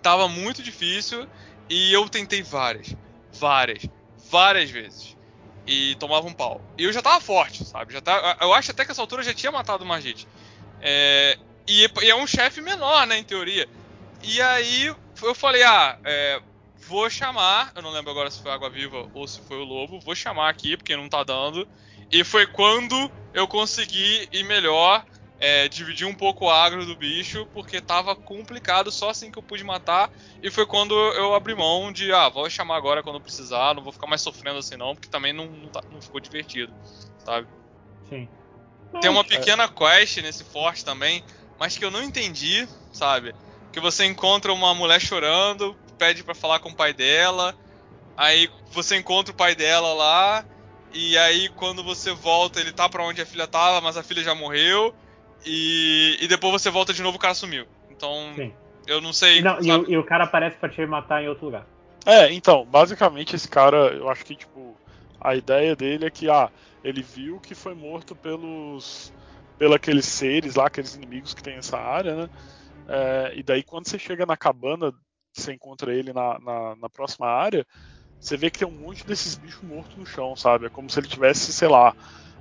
Tava 0.03 0.29
muito 0.29 0.63
difícil 0.63 1.29
e 1.69 1.93
eu 1.93 2.09
tentei 2.09 2.43
várias, 2.43 2.95
várias, 3.33 3.87
várias 4.31 4.71
vezes. 4.71 5.18
E 5.71 5.95
tomava 5.97 6.27
um 6.27 6.33
pau. 6.33 6.63
E 6.79 6.85
eu 6.85 6.93
já 6.95 7.03
tava 7.03 7.21
forte, 7.21 7.63
sabe? 7.63 7.93
Já 7.93 8.01
tá, 8.01 8.39
eu 8.41 8.55
acho 8.55 8.71
até 8.71 8.87
que 8.87 8.91
essa 8.91 9.03
altura 9.03 9.21
eu 9.21 9.27
já 9.27 9.35
tinha 9.35 9.53
matado 9.53 9.85
o 9.85 9.87
Margit. 9.87 10.27
É, 10.81 11.37
e, 11.67 11.87
e 12.01 12.11
é 12.11 12.17
um 12.17 12.27
chefe 12.27 12.63
menor, 12.63 13.07
né, 13.07 13.19
em 13.19 13.23
teoria. 13.23 13.69
E 14.23 14.41
aí 14.41 14.87
eu 15.23 15.35
falei, 15.35 15.63
ah, 15.63 15.99
é, 16.03 16.41
vou 16.87 17.11
chamar, 17.11 17.71
eu 17.77 17.83
não 17.83 17.91
lembro 17.91 18.11
agora 18.11 18.31
se 18.31 18.41
foi 18.41 18.51
Água 18.51 18.71
Viva 18.71 19.11
ou 19.13 19.29
se 19.29 19.43
foi 19.43 19.59
o 19.59 19.65
Lobo, 19.65 20.01
vou 20.01 20.15
chamar 20.15 20.49
aqui, 20.49 20.75
porque 20.75 20.97
não 20.97 21.07
tá 21.07 21.23
dando. 21.23 21.69
E 22.11 22.25
foi 22.25 22.47
quando 22.47 23.11
eu 23.35 23.47
consegui 23.47 24.27
ir 24.33 24.45
melhor, 24.45 25.05
é, 25.39 25.69
dividir 25.69 26.07
um 26.07 26.15
pouco 26.15 26.47
o 26.47 26.51
agro 26.51 26.85
do 26.85 26.97
bicho, 26.97 27.47
porque 27.53 27.81
tava 27.81 28.17
complicado, 28.17 28.91
só 28.91 29.11
assim 29.11 29.31
que 29.31 29.39
eu 29.39 29.43
pude 29.43 29.63
matar. 29.65 30.11
E 30.43 30.51
foi 30.51 30.67
quando 30.67 30.95
eu 30.95 31.35
abri 31.35 31.55
mão 31.55 31.93
de, 31.93 32.13
ah, 32.13 32.29
vou 32.29 32.49
chamar 32.51 32.77
agora 32.77 33.03
quando 33.03 33.21
precisar, 33.21 33.75
não 33.75 33.83
vou 33.83 33.93
ficar 33.93 34.07
mais 34.07 34.21
sofrendo 34.21 34.59
assim 34.59 34.77
não, 34.77 34.95
porque 34.95 35.09
também 35.09 35.33
não, 35.33 35.47
não, 35.47 35.71
tá- 35.71 35.83
não 35.91 36.01
ficou 36.01 36.21
divertido, 36.21 36.75
sabe? 37.19 37.49
Sim. 38.09 38.29
Tem 39.01 39.11
uma 39.11 39.25
pequena 39.25 39.69
quest 39.69 40.17
nesse 40.19 40.45
forte 40.45 40.85
também, 40.85 41.23
mas 41.59 41.77
que 41.77 41.85
eu 41.85 41.91
não 41.91 42.03
entendi, 42.03 42.69
sabe? 42.93 43.35
Que 43.71 43.81
você 43.81 44.05
encontra 44.05 44.53
uma 44.53 44.75
mulher 44.75 45.01
chorando, 45.01 45.77
pede 45.97 46.25
pra 46.25 46.35
falar 46.35 46.59
com 46.59 46.71
o 46.71 46.75
pai 46.77 46.93
dela, 46.93 47.55
aí 48.17 48.49
você 48.73 48.97
encontra 48.97 49.33
o 49.33 49.37
pai 49.37 49.55
dela 49.55 49.93
lá, 49.95 50.47
e 50.91 51.17
aí 51.19 51.49
quando 51.51 51.85
você 51.85 52.13
volta, 52.13 52.61
ele 52.61 52.73
tá 52.73 52.89
pra 52.89 53.05
onde 53.05 53.21
a 53.21 53.27
filha 53.27 53.47
tava, 53.47 53.81
mas 53.81 53.97
a 53.97 54.03
filha 54.03 54.23
já 54.23 54.35
morreu, 54.35 54.95
e, 55.45 56.19
e 56.21 56.29
depois 56.29 56.53
você 56.53 56.71
volta 56.71 56.93
de 56.93 57.03
novo, 57.03 57.17
o 57.17 57.21
cara 57.21 57.35
sumiu. 57.35 57.67
Então, 57.91 58.33
Sim. 58.37 58.53
eu 58.87 59.01
não 59.01 59.13
sei. 59.13 59.39
E, 59.39 59.43
não, 59.43 59.61
e, 59.61 59.73
o, 59.73 59.91
e 59.91 59.97
o 59.99 60.05
cara 60.05 60.25
aparece 60.25 60.57
pra 60.57 60.69
te 60.69 60.85
matar 60.87 61.23
em 61.23 61.29
outro 61.29 61.47
lugar. 61.47 61.67
É, 62.07 62.33
então, 62.33 62.65
basicamente 62.65 63.37
esse 63.37 63.49
cara, 63.49 63.95
eu 63.95 64.09
acho 64.09 64.25
que, 64.25 64.35
tipo, 64.35 64.77
a 65.21 65.35
ideia 65.35 65.75
dele 65.77 66.07
é 66.07 66.11
que, 66.11 66.31
ah, 66.31 66.51
ele 66.83 67.03
viu 67.03 67.41
que 67.41 67.55
foi 67.55 67.75
morto 67.75 68.15
pelos. 68.17 69.13
pelos 69.59 69.77
aqueles 69.77 70.07
seres 70.07 70.55
lá, 70.55 70.67
aqueles 70.67 70.95
inimigos 70.95 71.35
que 71.35 71.43
tem 71.43 71.57
nessa 71.57 71.79
área, 71.79 72.15
né? 72.15 72.31
É, 72.89 73.33
e 73.37 73.43
daí 73.43 73.63
quando 73.63 73.87
você 73.87 73.99
chega 73.99 74.25
na 74.25 74.37
cabana, 74.37 74.93
você 75.33 75.53
encontra 75.53 75.93
ele 75.93 76.13
na, 76.13 76.39
na, 76.39 76.77
na 76.77 76.89
próxima 76.89 77.27
área, 77.27 77.67
você 78.19 78.37
vê 78.37 78.51
que 78.51 78.59
tem 78.59 78.67
um 78.67 78.81
monte 78.81 79.07
desses 79.07 79.35
bichos 79.35 79.63
mortos 79.63 79.97
no 79.97 80.07
chão, 80.07 80.35
sabe? 80.35 80.67
É 80.67 80.71
como 80.71 80.89
se 80.89 80.99
ele 80.99 81.07
tivesse, 81.07 81.53
sei 81.53 81.69
lá, 81.69 81.95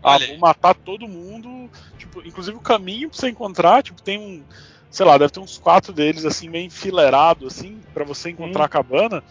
ah, 0.04 0.18
vou 0.28 0.38
matar 0.38 0.74
todo 0.76 1.08
mundo. 1.08 1.70
Tipo, 1.98 2.22
inclusive 2.26 2.56
o 2.58 2.62
caminho 2.62 3.10
pra 3.10 3.20
você 3.20 3.30
encontrar, 3.30 3.84
tipo, 3.84 4.02
tem 4.02 4.18
um. 4.20 4.46
Sei 4.90 5.06
lá, 5.06 5.18
deve 5.18 5.32
ter 5.32 5.40
uns 5.42 5.58
quatro 5.58 5.92
deles 5.92 6.26
assim, 6.26 6.48
meio 6.50 6.66
enfileirado, 6.66 7.46
assim, 7.46 7.82
para 7.94 8.06
você 8.06 8.30
encontrar 8.30 8.64
Sim. 8.64 8.66
a 8.66 8.70
cabana. 8.70 9.24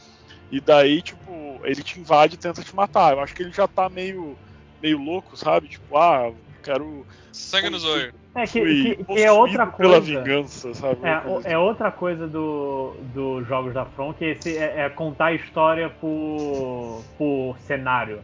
E 0.51 0.61
daí, 0.61 1.03
tipo, 1.03 1.61
ele 1.65 1.83
te 1.83 1.99
invade 1.99 2.35
e 2.35 2.39
tenta 2.39 2.63
te 2.63 2.75
matar. 2.77 3.13
Eu 3.15 3.21
acho 3.21 3.35
que 3.35 3.43
ele 3.43 3.53
já 3.53 3.67
tá 3.67 3.89
meio, 3.89 4.39
meio 4.81 4.99
louco, 4.99 5.37
sabe? 5.37 5.69
Tipo, 5.69 5.97
ah, 5.97 6.31
quero. 6.63 7.07
Sangue 7.33 7.71
no 7.71 7.79
zóio. 7.79 8.13
É 8.35 8.47
que, 8.47 8.61
que- 8.61 9.05
que 9.05 9.23
é 9.23 9.33
outra 9.33 9.67
possuído 9.67 9.77
pela 9.79 9.97
coisa. 10.01 10.21
vingança, 10.23 10.75
sabe? 10.75 11.09
É, 11.09 11.21
coisa 11.21 11.39
assim. 11.39 11.49
é 11.49 11.59
outra 11.59 11.91
coisa 11.91 12.29
do, 12.29 12.95
dos 13.15 13.49
jogos 13.49 13.73
da 13.73 13.87
From, 13.87 14.13
que 14.13 14.27
esse 14.27 14.59
é, 14.59 14.83
é 14.83 14.91
contar 14.91 15.27
a 15.27 15.33
história 15.33 15.89
por, 15.89 17.03
por 17.17 17.57
cenário. 17.61 18.23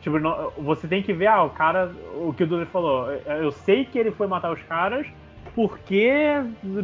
Tipo, 0.00 0.18
não- 0.18 0.50
você 0.58 0.88
tem 0.88 1.02
que 1.02 1.12
ver, 1.12 1.26
ah, 1.26 1.44
o 1.44 1.50
cara, 1.50 1.94
o 2.14 2.32
que 2.32 2.44
o 2.44 2.46
Dudu 2.46 2.66
falou, 2.66 3.10
eu 3.10 3.52
sei 3.52 3.84
que 3.84 3.98
ele 3.98 4.10
foi 4.12 4.26
matar 4.26 4.52
os 4.52 4.62
caras, 4.62 5.06
porque 5.54 6.10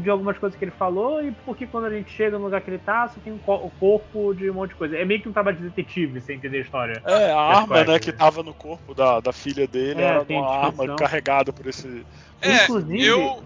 de 0.02 0.10
algumas 0.10 0.38
coisas 0.38 0.58
que 0.58 0.64
ele 0.64 0.72
falou, 0.72 1.22
e 1.22 1.30
porque 1.32 1.66
quando 1.66 1.86
a 1.86 1.90
gente 1.90 2.10
chega 2.10 2.38
no 2.38 2.44
lugar 2.44 2.60
que 2.60 2.70
ele 2.70 2.78
tá, 2.78 3.06
você 3.08 3.20
tem 3.20 3.32
um 3.32 3.38
co- 3.38 3.54
o 3.54 3.70
corpo 3.70 4.34
de 4.34 4.50
um 4.50 4.54
monte 4.54 4.70
de 4.70 4.76
coisa. 4.76 4.96
É 4.96 5.04
meio 5.04 5.20
que 5.20 5.28
um 5.28 5.32
trabalho 5.32 5.56
de 5.56 5.64
detetive, 5.64 6.20
você 6.20 6.34
entender 6.34 6.58
a 6.58 6.62
história. 6.62 7.02
É, 7.06 7.30
a 7.30 7.40
arma, 7.40 7.84
né, 7.84 7.98
que 7.98 8.12
tava 8.12 8.42
no 8.42 8.54
corpo 8.54 8.94
da, 8.94 9.20
da 9.20 9.32
filha 9.32 9.66
dele 9.66 10.00
É, 10.02 10.04
era 10.04 10.22
uma 10.28 10.50
arma 10.50 10.96
carregada 10.96 11.52
por 11.52 11.66
esse. 11.66 12.06
É, 12.40 12.64
Inclusive- 12.64 13.06
eu, 13.06 13.44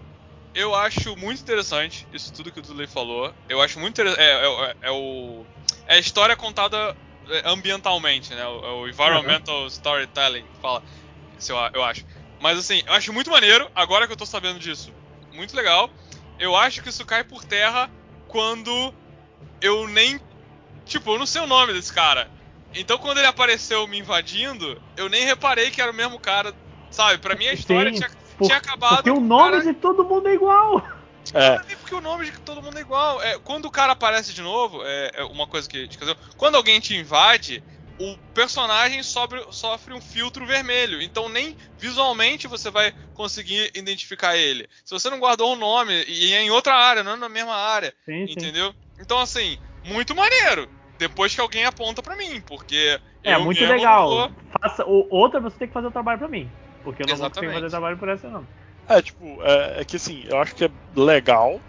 eu 0.53 0.75
acho 0.75 1.15
muito 1.17 1.41
interessante 1.41 2.07
isso 2.11 2.33
tudo 2.33 2.51
que 2.51 2.59
o 2.59 2.61
Dudley 2.61 2.87
falou. 2.87 3.33
Eu 3.47 3.61
acho 3.61 3.79
muito 3.79 3.91
interessante. 3.91 4.21
É, 4.21 4.45
é- 4.45 4.75
é 4.83 4.91
o, 4.91 5.45
é 5.87 5.95
a 5.95 5.99
história 5.99 6.35
contada 6.35 6.77
é, 6.77 6.95
ambientalmente, 7.45 8.33
né? 8.33 8.45
O, 8.47 8.65
é 8.65 8.71
o 8.71 8.87
environmental 8.87 9.67
storytelling 9.67 10.43
que 10.43 10.59
fala. 10.61 10.83
Eu, 11.49 11.55
eu 11.73 11.83
acho. 11.83 12.05
Mas 12.39 12.57
assim, 12.57 12.81
eu 12.85 12.93
acho 12.93 13.13
muito 13.13 13.29
maneiro, 13.29 13.69
agora 13.75 14.07
que 14.07 14.13
eu 14.13 14.17
tô 14.17 14.25
sabendo 14.25 14.59
disso. 14.59 14.91
Muito 15.31 15.55
legal. 15.55 15.89
Eu 16.39 16.55
acho 16.55 16.81
que 16.81 16.89
isso 16.89 17.05
cai 17.05 17.23
por 17.23 17.43
terra 17.43 17.89
quando 18.27 18.93
eu 19.61 19.87
nem. 19.87 20.19
Tipo, 20.85 21.13
eu 21.13 21.19
não 21.19 21.25
sei 21.25 21.41
o 21.41 21.47
nome 21.47 21.73
desse 21.73 21.93
cara. 21.93 22.29
Então 22.73 22.97
quando 22.97 23.19
ele 23.19 23.27
apareceu 23.27 23.87
me 23.87 23.99
invadindo, 23.99 24.81
eu 24.97 25.07
nem 25.09 25.23
reparei 25.25 25.69
que 25.71 25.81
era 25.81 25.91
o 25.91 25.95
mesmo 25.95 26.19
cara. 26.19 26.53
Sabe? 26.89 27.19
Pra 27.19 27.35
mim 27.35 27.47
a 27.47 27.53
história 27.53 27.91
Sim, 27.91 27.99
tinha, 27.99 28.09
por- 28.37 28.45
tinha 28.47 28.57
acabado. 28.57 28.95
Porque 28.97 29.11
o 29.11 29.21
nome 29.21 29.51
cara- 29.51 29.63
de 29.63 29.73
todo 29.73 30.03
mundo 30.03 30.27
é 30.27 30.33
igual. 30.33 30.83
É, 31.33 31.47
é 31.47 31.61
nem 31.67 31.77
porque 31.77 31.95
o 31.95 32.01
nome 32.01 32.25
de 32.25 32.39
todo 32.39 32.61
mundo 32.61 32.77
é 32.77 32.81
igual. 32.81 33.21
É, 33.21 33.39
quando 33.39 33.65
o 33.65 33.71
cara 33.71 33.93
aparece 33.93 34.33
de 34.33 34.41
novo, 34.41 34.81
é, 34.83 35.11
é 35.15 35.23
uma 35.25 35.47
coisa 35.47 35.67
que. 35.67 35.87
Dizer, 35.87 36.17
quando 36.37 36.55
alguém 36.55 36.79
te 36.79 36.95
invade, 36.95 37.63
o 37.99 38.17
personagem 38.33 39.03
sobre- 39.03 39.45
sofre 39.51 39.93
um 39.93 40.01
filtro 40.01 40.45
vermelho. 40.45 41.01
Então 41.01 41.29
nem 41.29 41.55
visualmente 41.77 42.47
você 42.47 42.71
vai 42.71 42.93
conseguir 43.13 43.71
identificar 43.75 44.35
ele. 44.35 44.67
Se 44.83 44.91
você 44.93 45.09
não 45.09 45.19
guardou 45.19 45.53
o 45.53 45.57
nome 45.57 46.03
e 46.07 46.33
é 46.33 46.41
em 46.41 46.49
outra 46.49 46.75
área, 46.75 47.03
não 47.03 47.13
é 47.13 47.15
na 47.17 47.29
mesma 47.29 47.55
área. 47.55 47.93
Sim, 48.05 48.25
sim. 48.27 48.33
Entendeu? 48.33 48.73
Então, 48.99 49.19
assim, 49.19 49.57
muito 49.83 50.15
maneiro. 50.15 50.67
Depois 50.97 51.33
que 51.33 51.41
alguém 51.41 51.65
aponta 51.65 52.01
pra 52.03 52.15
mim, 52.15 52.41
porque. 52.41 52.99
É 53.23 53.37
muito 53.37 53.63
legal. 53.63 54.09
vou- 54.09 54.31
Faça, 54.61 54.85
o, 54.85 55.07
outra 55.09 55.39
você 55.39 55.57
tem 55.57 55.67
que 55.67 55.73
fazer 55.73 55.87
o 55.87 55.91
trabalho 55.91 56.19
pra 56.19 56.27
mim. 56.27 56.51
Porque 56.83 57.03
eu 57.03 57.07
não 57.07 57.15
vou 57.15 57.25
Exatamente. 57.25 57.53
fazer 57.53 57.69
trabalho 57.69 57.97
por 57.97 58.09
essa, 58.09 58.29
não. 58.29 58.47
É, 58.97 59.01
tipo, 59.01 59.41
é, 59.43 59.81
é 59.81 59.85
que 59.85 59.95
assim, 59.97 60.23
eu 60.27 60.37
acho 60.39 60.55
que 60.55 60.65
é 60.65 60.69
legal. 60.95 61.63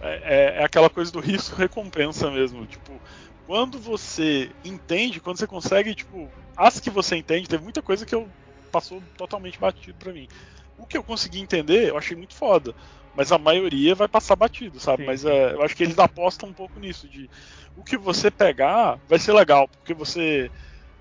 É, 0.00 0.58
é- 0.58 0.60
é 0.60 0.64
aquela 0.64 0.90
coisa 0.90 1.10
do 1.12 1.20
risco-recompensa 1.20 2.30
mesmo. 2.32 2.66
Tipo, 2.66 3.02
quando 3.44 3.80
você 3.80 4.54
entende, 4.64 5.20
quando 5.20 5.38
você 5.38 5.46
consegue, 5.46 5.94
tipo, 5.94 6.34
as 6.56 6.80
que 6.80 6.90
você 6.90 7.16
entende, 7.16 7.48
teve 7.48 7.62
muita 7.64 7.82
coisa 7.82 8.06
que 8.06 8.14
eu 8.14 8.34
passou 8.70 9.02
totalmente 9.16 9.58
batido 9.58 9.98
pra 9.98 10.12
mim. 10.12 10.28
O 10.76 10.86
que 10.86 10.96
eu 10.96 11.02
consegui 11.04 11.40
entender, 11.40 11.88
eu 11.88 11.98
achei 11.98 12.16
muito 12.16 12.34
foda. 12.36 12.74
Mas 13.12 13.32
a 13.32 13.38
maioria 13.38 13.94
vai 13.94 14.08
passar 14.08 14.36
batido, 14.36 14.78
sabe? 14.78 15.02
Sim. 15.02 15.06
Mas 15.06 15.24
é, 15.24 15.54
eu 15.54 15.62
acho 15.62 15.74
que 15.74 15.82
eles 15.82 15.98
apostam 15.98 16.48
um 16.50 16.54
pouco 16.54 16.78
nisso, 16.78 17.08
de 17.08 17.28
o 17.74 17.82
que 17.84 17.96
você 17.98 18.30
pegar 18.30 19.00
vai 19.06 19.18
ser 19.18 19.32
legal, 19.32 19.68
porque 19.68 19.94
você, 19.94 20.50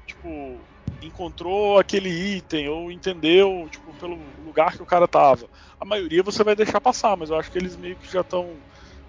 tipo, 0.05 0.69
encontrou 1.01 1.77
aquele 1.79 2.09
item 2.09 2.69
ou 2.69 2.91
entendeu, 2.91 3.67
tipo, 3.71 3.95
pelo 3.95 4.15
lugar 4.41 4.75
que 4.75 4.81
o 4.83 4.85
cara 4.85 5.07
tava. 5.07 5.49
A 5.79 5.85
maioria 5.85 6.23
você 6.23 6.43
vai 6.43 6.55
deixar 6.55 6.81
passar, 6.81 7.15
mas 7.17 7.29
eu 7.29 7.37
acho 7.37 7.51
que 7.51 7.57
eles 7.57 7.75
meio 7.77 7.97
que 7.97 8.09
já 8.11 8.21
estão 8.21 8.63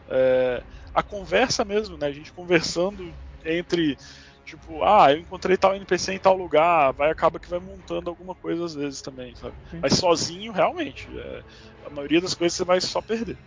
é, 0.08 0.64
a 0.94 1.02
conversa 1.02 1.64
mesmo, 1.64 1.96
né? 1.98 2.06
A 2.06 2.12
gente 2.12 2.32
conversando 2.32 3.16
entre 3.44 3.96
tipo, 4.44 4.82
ah, 4.82 5.12
eu 5.12 5.18
encontrei 5.20 5.56
tal 5.58 5.74
NPC 5.76 6.14
em 6.14 6.18
tal 6.20 6.36
lugar, 6.36 6.92
vai 6.94 7.10
acaba 7.10 7.38
que 7.40 7.50
vai 7.50 7.60
montando 7.60 8.08
alguma 8.10 8.34
coisa 8.34 8.64
às 8.64 8.74
vezes 8.74 9.02
também, 9.02 9.34
sabe? 9.34 9.56
Sim. 9.70 9.82
Mas 9.82 9.94
sozinho, 9.98 10.52
realmente, 10.52 11.16
é, 11.18 11.42
a 11.84 11.90
maioria 11.90 12.20
das 12.20 12.34
coisas 12.34 12.56
você 12.56 12.64
vai 12.64 12.80
só 12.80 13.02
perder. 13.02 13.38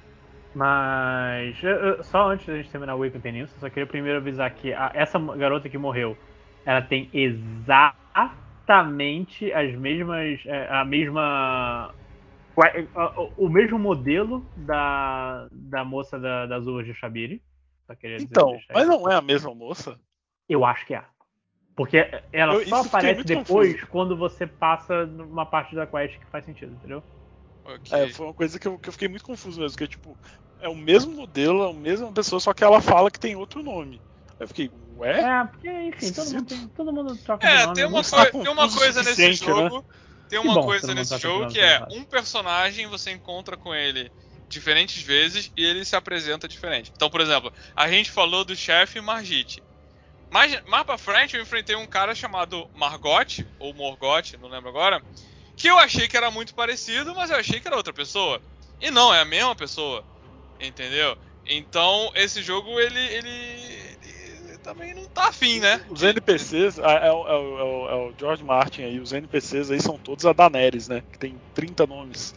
Mas 0.54 1.58
só 2.04 2.30
antes 2.30 2.46
da 2.46 2.58
gente 2.58 2.70
terminar 2.72 2.96
o 2.96 3.00
Wake 3.00 3.20
Península, 3.20 3.60
só 3.60 3.70
queria 3.70 3.88
primeiro 3.88 4.18
avisar 4.20 4.54
que 4.54 4.74
a- 4.74 4.92
essa 4.94 5.18
garota 5.38 5.70
que 5.70 5.78
morreu, 5.78 6.18
ela 6.66 6.82
tem 6.82 7.10
exatamente 8.16 9.52
as 9.54 9.74
mesmas. 9.76 10.40
é, 10.46 10.68
a 10.70 10.86
mesma. 10.86 11.94
o- 13.38 13.50
mesmo 13.50 13.80
modelo 13.80 14.50
da, 14.56 15.48
da 15.52 15.84
moça 15.86 16.20
da- 16.20 16.46
das 16.46 16.68
uvas 16.68 16.86
de 16.86 16.94
Shabiri. 16.94 17.42
Dizer- 17.90 18.24
Então, 18.24 18.60
mas 18.74 18.88
não 18.88 19.10
é 19.10 19.16
a 19.16 19.22
mesma 19.22 19.54
moça? 19.54 20.00
Eu 20.48 20.64
acho 20.64 20.86
que 20.86 20.94
é. 20.94 21.04
Porque 21.76 21.98
ela 22.32 22.56
Eu- 22.56 22.68
só 22.68 22.82
aparece 22.82 23.24
depois 23.24 23.74
confuso. 23.74 23.88
quando 23.88 24.18
você 24.18 24.46
passa 24.46 25.06
numa 25.06 25.46
parte 25.46 25.76
da 25.76 25.88
quest 25.88 26.18
que 26.20 26.30
faz 26.30 26.46
sentido, 26.46 26.74
entendeu? 26.74 27.04
Ok. 27.66 27.98
É, 27.98 28.08
foi 28.10 28.26
uma 28.28 28.34
coisa 28.34 28.60
que 28.60 28.68
eu, 28.68 28.78
que 28.80 28.90
eu 28.90 28.94
fiquei 28.94 29.08
muito 29.08 29.24
confuso 29.24 29.60
mesmo, 29.60 29.78
que 29.78 29.84
é 29.84 29.88
tipo, 29.88 30.18
é 30.60 30.70
o 30.70 30.76
mesmo 30.76 31.14
modelo, 31.16 31.64
é 31.64 31.70
a 31.70 31.74
mesma 31.74 32.12
pessoa, 32.14 32.40
só 32.40 32.54
que 32.54 32.64
ela 32.64 32.82
fala 32.82 33.12
que 33.12 33.20
tem 33.20 33.36
outro 33.36 33.64
nome. 33.64 34.02
Eu 34.42 34.48
fiquei, 34.48 34.72
ué? 34.98 35.22
É, 35.22 35.46
porque, 35.46 35.70
enfim, 35.70 36.12
todo 36.12 36.32
mundo, 36.32 36.46
tem, 36.48 36.68
todo 36.76 36.92
mundo 36.92 37.18
troca 37.24 37.48
É, 37.48 37.58
de 37.58 37.64
nome. 37.64 37.76
tem 37.76 37.86
uma, 37.86 38.02
né? 38.02 38.10
Coi- 38.10 38.32
tem 38.32 38.52
uma 38.52 38.66
o 38.66 38.72
coisa 38.72 39.04
nesse 39.04 39.22
né? 39.22 39.34
jogo. 39.34 39.86
tem 40.28 40.40
Que 40.40 40.48
uma 40.48 40.56
bom, 40.56 40.66
coisa 40.66 40.96
nesse 40.96 41.18
jogo 41.20 41.48
que 41.52 41.60
é 41.60 41.86
um 41.92 42.04
personagem 42.06 42.88
você 42.88 43.12
encontra 43.12 43.56
com 43.56 43.76
ele 43.76 44.12
diferentes 44.50 45.04
vezes 45.04 45.52
e 45.56 45.64
ele 45.64 45.86
se 45.86 45.96
apresenta 45.96 46.48
diferente. 46.48 46.92
Então, 46.96 47.08
por 47.08 47.22
exemplo, 47.22 47.54
a 47.76 47.88
gente 47.88 48.10
falou 48.10 48.44
do 48.44 48.56
chefe 48.56 49.00
Margit. 49.00 49.64
Mais, 50.32 50.60
mais 50.66 50.86
pra 50.86 50.98
frente 50.98 51.36
eu 51.36 51.42
enfrentei 51.44 51.76
um 51.76 51.86
cara 51.86 52.16
chamado 52.16 52.68
Margot, 52.74 53.46
ou 53.60 53.74
Morgot, 53.76 54.38
não 54.40 54.50
lembro 54.50 54.70
agora, 54.70 55.04
que 55.56 55.70
eu 55.70 55.78
achei 55.78 56.08
que 56.08 56.18
era 56.18 56.32
muito 56.32 56.56
parecido, 56.56 57.14
mas 57.14 57.30
eu 57.30 57.38
achei 57.38 57.60
que 57.60 57.68
era 57.68 57.78
outra 57.78 57.94
pessoa. 57.94 58.42
E 58.80 58.90
não, 58.90 59.14
é 59.14 59.20
a 59.20 59.26
mesma 59.26 59.56
pessoa. 59.56 60.04
Entendeu? 60.60 61.18
Então, 61.46 62.12
esse 62.16 62.42
jogo, 62.42 62.80
ele, 62.80 63.00
ele 63.00 63.28
também 64.74 64.94
não 64.94 65.08
tá 65.10 65.30
afim, 65.30 65.60
né? 65.60 65.86
Os 65.90 66.02
NPCs, 66.04 66.78
é, 66.80 66.82
é 66.84 67.08
é 67.08 67.12
o- 67.12 67.90
é 67.90 67.96
o 68.10 68.16
George 68.20 68.44
Martin 68.44 68.84
aí, 68.84 69.00
os 69.00 69.12
NPCs 69.12 69.70
aí 69.72 69.82
são 69.82 69.98
todos 70.00 70.26
a 70.26 70.34
Daenerys, 70.34 70.88
né? 70.88 71.04
Que 71.12 71.20
tem 71.20 71.42
30 71.54 71.86
nomes. 71.86 72.34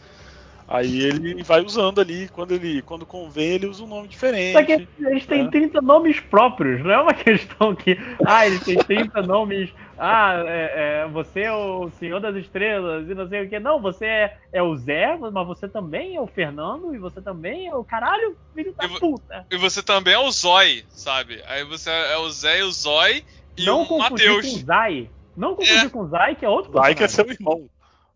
Aí 0.67 0.99
ele 0.99 1.43
vai 1.43 1.61
usando 1.61 2.01
ali, 2.01 2.27
quando 2.29 2.51
ele 2.53 2.81
quando 2.81 3.05
convém, 3.05 3.49
ele 3.51 3.67
usa 3.67 3.83
um 3.83 3.87
nome 3.87 4.07
diferente. 4.07 4.53
Só 4.53 4.63
que 4.63 4.87
eles 4.99 5.25
têm 5.27 5.45
É. 5.45 5.49
30 5.51 5.79
nomes 5.79 6.19
próprios, 6.19 6.81
não 6.83 6.89
é 6.91 6.99
uma 7.01 7.13
questão 7.13 7.75
que. 7.75 7.95
Ah, 8.25 8.47
eles 8.47 8.61
têm 8.63 8.75
30 8.77 9.21
nomes. 9.21 9.71
Ah, 9.97 10.43
é, 10.47 11.03
é, 11.03 11.07
você 11.07 11.41
é 11.41 11.53
o 11.53 11.89
Senhor 11.99 12.19
das 12.19 12.35
Estrelas 12.35 13.07
e 13.07 13.13
não 13.13 13.29
sei 13.29 13.45
o 13.45 13.49
que. 13.49 13.59
Não, 13.59 13.79
você 13.79 14.05
é, 14.05 14.37
é 14.51 14.63
o 14.63 14.75
Zé, 14.75 15.15
mas 15.17 15.45
você 15.47 15.67
também 15.69 16.15
é 16.15 16.21
o 16.21 16.25
Fernando 16.27 16.95
e 16.95 16.97
você 16.97 17.21
também 17.21 17.67
é 17.67 17.75
o 17.75 17.83
caralho, 17.83 18.35
filho 18.55 18.73
da 18.73 18.87
vou- 18.87 18.99
puta. 18.99 19.45
E 19.51 19.57
você 19.57 19.83
também 19.83 20.15
é 20.15 20.19
o 20.19 20.31
Zói, 20.31 20.83
sabe? 20.89 21.43
Aí 21.47 21.63
você 21.63 21.89
é 21.91 22.17
o 22.17 22.27
Zé 22.31 22.59
e 22.59 22.63
o 22.63 22.71
Zói 22.71 23.23
e 23.55 23.65
não 23.65 23.83
o 23.83 23.85
confundir 23.85 24.29
Matheus. 24.31 24.51
com 24.51 24.57
o 24.57 24.65
Zai. 24.65 25.09
Não 25.37 25.55
confundir 25.55 25.85
É. 25.85 25.89
com 25.89 25.99
o 25.99 26.07
Zai, 26.07 26.35
que 26.35 26.43
é 26.43 26.49
outro 26.49 26.71
Vai 26.71 26.95
que 26.95 27.03
é 27.03 27.07
seu 27.07 27.29
irmão, 27.29 27.69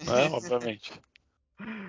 né? 0.03 0.30
Obviamente. 0.34 0.91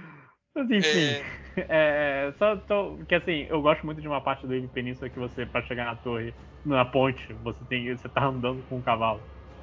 Mas 0.61 0.71
enfim. 0.71 1.25
É, 1.57 2.29
É, 2.29 2.33
só 2.39 2.57
tô, 2.57 2.97
que 3.09 3.15
assim, 3.15 3.45
eu 3.49 3.61
gosto 3.61 3.85
muito 3.85 4.01
de 4.01 4.07
uma 4.07 4.21
parte 4.21 4.47
do 4.47 4.55
Eve 4.55 4.69
Península 4.69 5.11
que 5.11 5.19
você, 5.19 5.45
pra 5.45 5.61
chegar 5.63 5.85
na 5.85 5.97
torre, 5.97 6.33
na 6.65 6.85
ponte, 6.85 7.33
você 7.35 7.59
tem, 7.69 7.95
você 7.95 8.09
tá 8.09 8.25
andando 8.25 8.63
com 8.69 8.79
um 8.79 8.83
cavalo 8.83 9.21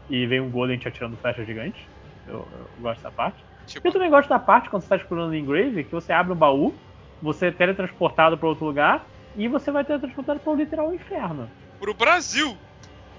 e 0.10 0.26
vem 0.28 0.42
um 0.42 0.52
golem 0.52 0.78
te 0.78 0.88
atirando 0.88 1.18
flecha 1.18 1.46
gigante. 1.46 1.90
Eu, 2.28 2.48
eu 2.52 2.82
gosto 2.82 3.02
dessa 3.02 3.12
parte. 3.12 3.44
tipo, 3.66 3.88
Eu 3.88 3.94
também 3.94 4.10
gosto 4.10 4.30
da 4.30 4.38
parte 4.38 4.70
quando 4.70 4.84
você 4.84 4.90
tá 4.90 4.96
explorando 4.98 5.32
o 5.32 5.36
Engrave, 5.36 5.86
que 5.86 5.92
você 5.92 6.12
abre 6.12 6.34
um 6.34 6.38
baú, 6.38 6.78
você 7.22 7.48
é 7.48 7.52
teletransportado 7.52 8.38
pra 8.38 8.50
outro 8.50 8.66
lugar 8.66 9.08
e 9.36 9.48
você 9.48 9.72
vai 9.72 9.86
teletransportado 9.86 10.40
para 10.42 10.52
o 10.52 10.56
literal 10.56 10.94
inferno. 10.94 11.50
pro 11.80 11.94
Brasil. 11.94 12.58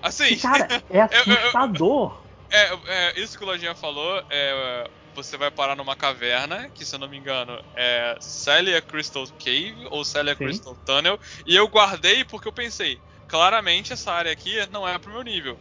Assim, 0.02 0.24
E, 0.34 0.36
cara, 0.36 0.68
é 0.90 1.00
assustador. 1.00 2.22
é, 2.52 2.68
é, 2.88 3.20
isso 3.20 3.36
que 3.36 3.44
o 3.44 3.46
Lojinha 3.46 3.74
falou, 3.74 4.22
é, 4.30 4.90
você 5.14 5.36
vai 5.36 5.50
parar 5.50 5.76
numa 5.76 5.96
caverna, 5.96 6.70
que 6.70 6.84
se 6.84 6.94
eu 6.94 6.98
não 6.98 7.08
me 7.08 7.16
engano 7.16 7.60
é 7.76 8.16
Celia 8.20 8.80
Crystal 8.80 9.24
Cave 9.38 9.86
ou 9.90 10.04
Celia 10.04 10.34
Sim. 10.34 10.44
Crystal 10.44 10.76
Tunnel, 10.84 11.18
e 11.46 11.56
eu 11.56 11.68
guardei 11.68 12.24
porque 12.24 12.48
eu 12.48 12.52
pensei, 12.52 13.00
claramente 13.26 13.92
essa 13.92 14.12
área 14.12 14.32
aqui 14.32 14.54
não 14.70 14.86
é 14.86 14.98
pro 14.98 15.12
meu 15.12 15.22
nível. 15.22 15.58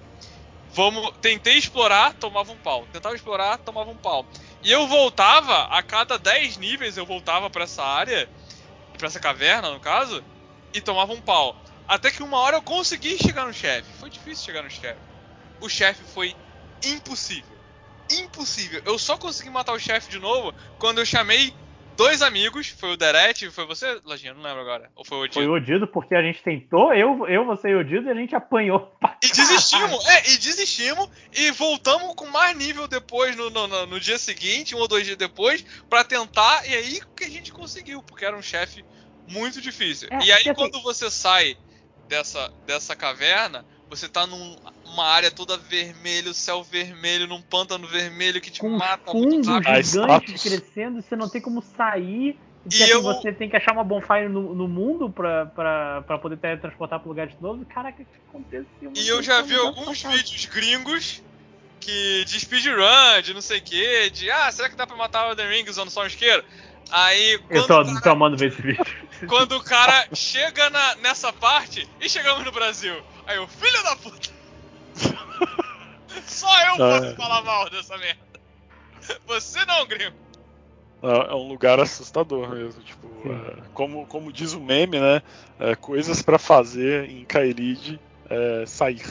Vamos, 0.69 1.11
tentei 1.21 1.57
explorar, 1.57 2.13
tomava 2.13 2.51
um 2.51 2.57
pau. 2.57 2.85
Tentava 2.87 3.15
explorar, 3.15 3.57
tomava 3.59 3.89
um 3.89 3.97
pau. 3.97 4.27
E 4.63 4.71
eu 4.71 4.85
voltava, 4.87 5.63
a 5.65 5.81
cada 5.81 6.17
10 6.19 6.57
níveis 6.57 6.97
eu 6.97 7.05
voltava 7.05 7.49
pra 7.49 7.63
essa 7.63 7.83
área, 7.83 8.29
pra 8.97 9.07
essa 9.07 9.19
caverna 9.19 9.71
no 9.71 9.79
caso, 9.79 10.23
e 10.73 10.81
tomava 10.81 11.13
um 11.13 11.21
pau. 11.21 11.55
Até 11.87 12.11
que 12.11 12.21
uma 12.21 12.37
hora 12.39 12.57
eu 12.57 12.61
consegui 12.61 13.17
chegar 13.17 13.45
no 13.45 13.53
chefe. 13.53 13.91
Foi 13.93 14.09
difícil 14.09 14.43
chegar 14.43 14.61
no 14.61 14.69
chefe. 14.69 14.99
O 15.59 15.69
chefe 15.69 16.03
foi 16.03 16.35
impossível. 16.83 17.56
Impossível. 18.11 18.81
Eu 18.85 18.97
só 18.99 19.17
consegui 19.17 19.49
matar 19.49 19.73
o 19.73 19.79
chefe 19.79 20.09
de 20.09 20.19
novo 20.19 20.53
quando 20.79 20.99
eu 20.99 21.05
chamei 21.05 21.53
dois 21.95 22.21
amigos. 22.21 22.67
Foi 22.69 22.91
o 22.93 22.97
Deret, 22.97 23.49
foi 23.51 23.65
você, 23.65 23.99
Lojinha? 24.05 24.33
Não 24.33 24.41
lembro 24.41 24.61
agora. 24.61 24.91
Ou 24.95 25.03
foi 25.03 25.17
o 25.17 25.21
Odin? 25.21 25.33
Foi 25.33 25.47
o 25.47 25.53
Odido 25.53 25.87
porque 25.87 26.13
a 26.15 26.21
gente 26.21 26.41
tentou, 26.43 26.93
eu, 26.93 27.27
eu 27.27 27.45
você 27.45 27.69
e 27.69 27.75
o 27.75 27.79
Odido, 27.79 28.07
e 28.07 28.11
a 28.11 28.15
gente 28.15 28.35
apanhou 28.35 28.79
pra 28.99 29.17
E 29.23 29.27
desistimos, 29.31 30.05
é, 30.07 30.31
e 30.31 30.37
desistimos 30.37 31.09
e 31.35 31.51
voltamos 31.51 32.13
com 32.15 32.27
mais 32.27 32.55
nível 32.55 32.87
depois, 32.87 33.35
no, 33.35 33.49
no, 33.49 33.67
no- 33.67 33.85
no 33.87 33.99
dia 33.99 34.17
seguinte, 34.19 34.75
um 34.75 34.79
ou 34.79 34.87
dois 34.87 35.05
dias 35.05 35.17
depois, 35.17 35.65
pra 35.89 36.03
tentar, 36.03 36.67
e 36.69 36.75
aí 36.75 37.01
que 37.15 37.23
a 37.23 37.29
gente 37.29 37.51
conseguiu, 37.51 38.03
porque 38.03 38.25
era 38.25 38.37
um 38.37 38.41
chefe 38.41 38.85
muito 39.27 39.59
difícil. 39.59 40.07
É, 40.11 40.17
e 40.23 40.31
aí 40.31 40.41
assim- 40.43 40.53
quando 40.53 40.81
você 40.83 41.09
sai 41.11 41.57
dessa, 42.07 42.49
dessa 42.65 42.95
caverna, 42.95 43.65
você 43.89 44.07
tá 44.07 44.25
numa 44.87 45.05
área 45.05 45.29
toda 45.31 45.57
vermelho, 45.57 46.33
céu 46.33 46.63
vermelho, 46.63 47.27
num 47.27 47.41
pântano 47.41 47.87
vermelho 47.87 48.41
que 48.41 48.49
te 48.49 48.59
com 48.59 48.69
mata 48.69 49.11
fungos 49.11 49.45
muito 49.47 49.49
rápido. 49.49 49.83
Gigantes 49.83 49.89
status. 49.89 50.43
crescendo, 50.43 51.01
você 51.01 51.15
não 51.15 51.29
tem 51.29 51.41
como 51.41 51.61
sair. 51.75 52.37
E 52.69 52.83
assim, 52.83 52.91
eu- 52.91 53.01
você 53.01 53.31
tem 53.31 53.49
que 53.49 53.55
achar 53.55 53.71
uma 53.71 53.83
bonfire 53.83 54.27
no, 54.27 54.53
no 54.53 54.67
mundo 54.67 55.09
pra, 55.09 55.45
pra, 55.45 56.01
pra 56.01 56.17
poder 56.17 56.37
teletransportar 56.37 56.99
pro 56.99 57.07
lugar 57.09 57.27
de 57.27 57.35
novo. 57.41 57.63
Caraca, 57.65 58.01
o 58.01 58.05
que 58.05 58.11
aconteceu? 58.29 58.65
E 58.93 59.07
eu 59.07 59.23
já 59.23 59.41
vi 59.41 59.55
alguns 59.55 60.01
vídeos 60.01 60.45
gringos 60.45 61.23
que 61.79 62.25
de 62.25 62.39
speedrun, 62.39 63.21
de 63.23 63.33
não 63.33 63.39
sei 63.41 63.59
o 63.59 63.61
que, 63.61 64.09
de 64.09 64.29
ah, 64.29 64.51
será 64.51 64.69
que 64.69 64.75
dá 64.75 64.85
pra 64.85 64.97
matar 64.97 65.27
o 65.27 65.31
Elden 65.31 65.47
Ring 65.49 65.69
usando 65.69 65.89
só 65.89 66.03
um 66.03 66.07
isqueiro? 66.07 66.43
Aí, 66.89 67.33
Eu 67.33 67.39
quando 67.65 67.67
tô, 67.67 67.81
o 67.81 67.85
cara- 67.85 68.01
tô 68.01 68.09
amando 68.09 68.35
ver 68.37 68.47
esse 68.47 68.61
vídeo. 68.61 68.85
Quando 69.27 69.53
o 69.57 69.63
cara 69.63 70.07
chega 70.13 70.69
na- 70.69 70.95
nessa 70.95 71.31
parte 71.33 71.87
e 72.01 72.09
chegamos 72.09 72.43
no 72.43 72.51
Brasil. 72.51 72.95
Aí 73.25 73.37
o 73.39 73.47
filho 73.47 73.83
da 73.83 73.95
puta. 73.95 74.29
Só 76.25 76.47
eu 76.67 76.77
posso 76.77 77.05
É. 77.05 77.15
falar 77.15 77.41
mal 77.43 77.69
dessa 77.69 77.97
merda. 77.97 78.19
Você 79.27 79.63
não, 79.65 79.85
gringo. 79.85 80.15
É 81.01 81.33
um 81.35 81.47
lugar 81.47 81.79
assustador 81.79 82.49
mesmo. 82.49 82.81
Tipo, 82.81 83.07
é, 83.31 83.55
como, 83.73 84.05
como 84.07 84.33
diz 84.33 84.53
o 84.53 84.59
meme, 84.59 84.99
né? 84.99 85.21
é, 85.59 85.75
coisas 85.75 86.21
pra 86.21 86.39
fazer 86.39 87.09
em 87.09 87.23
Kaelid 87.23 87.99
é 88.29 88.65
sair. 88.65 89.03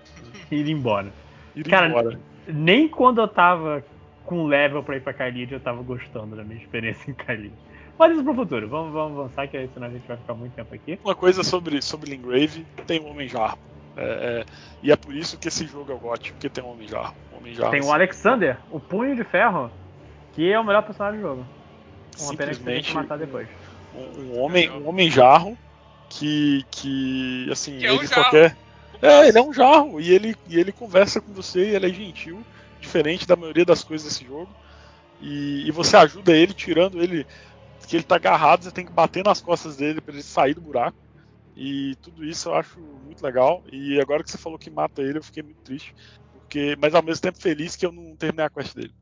Ir 0.50 0.68
embora. 0.68 1.12
Ir 1.56 1.64
Cara, 1.68 1.88
embora. 1.88 2.20
Nem 2.46 2.88
quando 2.88 3.20
eu 3.20 3.28
tava 3.28 3.84
com 4.24 4.44
level 4.46 4.82
pra 4.82 4.96
ir 4.96 5.00
pra 5.02 5.12
Kaelid, 5.14 5.52
eu 5.52 5.60
tava 5.60 5.82
gostando 5.82 6.36
da 6.36 6.44
minha 6.44 6.60
experiência 6.62 7.10
em 7.10 7.14
Kaelid. 7.14 7.54
Mas 7.98 8.12
isso 8.12 8.22
pro 8.24 8.34
futuro. 8.34 8.68
Vamos, 8.68 8.92
vamos 8.92 9.18
avançar, 9.18 9.48
que 9.48 9.56
aí 9.56 9.68
senão 9.74 9.86
a 9.86 9.90
gente 9.90 10.06
vai 10.06 10.16
ficar 10.16 10.34
muito 10.34 10.52
tempo 10.54 10.74
aqui. 10.74 10.98
Uma 11.04 11.14
coisa 11.14 11.42
sobre, 11.42 11.80
sobre 11.82 12.10
Lingrave, 12.10 12.64
tem 12.86 13.00
o 13.00 13.06
Homem 13.06 13.28
Jarro. 13.28 13.58
É, 14.00 14.40
é, 14.40 14.44
e 14.82 14.90
é 14.90 14.96
por 14.96 15.14
isso 15.14 15.36
que 15.36 15.48
esse 15.48 15.66
jogo 15.66 15.92
é 15.92 15.96
gótico, 15.96 16.34
porque 16.36 16.48
tem 16.48 16.64
o 16.64 16.68
Homem 16.68 16.88
Jarro. 16.88 17.14
O 17.32 17.36
Homem 17.36 17.54
Jarro 17.54 17.70
Tem 17.70 17.82
o 17.82 17.92
Alexander, 17.92 18.56
o 18.70 18.80
Punho 18.80 19.14
de 19.14 19.24
Ferro, 19.24 19.70
que 20.32 20.50
é 20.50 20.58
o 20.58 20.64
melhor 20.64 20.82
personagem 20.82 21.20
do 21.20 21.26
jogo. 21.26 21.46
Uma 22.18 22.34
pena 22.34 22.52
que 22.52 22.60
tem 22.60 22.94
matar 22.94 23.18
depois. 23.18 23.46
um, 23.94 24.22
um 24.22 24.40
homem, 24.40 24.70
um 24.70 24.88
homem 24.88 25.10
jarro 25.10 25.56
que, 26.08 26.64
que 26.70 27.48
assim, 27.50 27.78
Que 27.78 27.86
é 27.86 27.92
um 27.92 27.96
ele 27.96 28.06
jarro. 28.06 28.22
qualquer. 28.22 28.56
É, 29.02 29.28
ele 29.28 29.38
é 29.38 29.42
um 29.42 29.52
jarro 29.52 30.00
e 30.00 30.12
ele, 30.12 30.36
e 30.48 30.58
ele 30.58 30.72
conversa 30.72 31.20
com 31.20 31.32
você 31.32 31.70
e 31.70 31.74
ele 31.74 31.86
é 31.86 31.92
gentil, 31.92 32.44
diferente 32.80 33.26
da 33.26 33.36
maioria 33.36 33.64
das 33.64 33.82
coisas 33.84 34.06
desse 34.06 34.24
jogo. 34.26 34.50
E, 35.20 35.66
e 35.66 35.70
você 35.70 35.96
ajuda 35.96 36.32
ele 36.32 36.52
tirando 36.52 37.02
ele, 37.02 37.26
que 37.86 37.96
ele 37.96 38.02
tá 38.02 38.16
agarrado, 38.16 38.64
você 38.64 38.70
tem 38.70 38.84
que 38.84 38.92
bater 38.92 39.24
nas 39.24 39.40
costas 39.40 39.76
dele 39.76 40.00
para 40.00 40.14
ele 40.14 40.22
sair 40.22 40.54
do 40.54 40.60
buraco. 40.60 40.96
E 41.56 41.94
tudo 42.02 42.24
isso 42.24 42.48
eu 42.48 42.54
acho 42.54 42.80
muito 42.80 43.22
legal. 43.22 43.62
E 43.72 44.00
agora 44.00 44.22
que 44.22 44.30
você 44.30 44.38
falou 44.38 44.58
que 44.58 44.70
mata 44.70 45.02
ele, 45.02 45.18
eu 45.18 45.22
fiquei 45.22 45.42
muito 45.42 45.60
triste. 45.64 45.94
Porque, 46.32 46.76
mas 46.80 46.94
ao 46.94 47.02
mesmo 47.02 47.22
tempo 47.22 47.40
feliz 47.40 47.76
que 47.76 47.84
eu 47.86 47.92
não 47.92 48.16
terminei 48.16 48.46
a 48.46 48.50
quest 48.50 48.74
dele. 48.74 48.92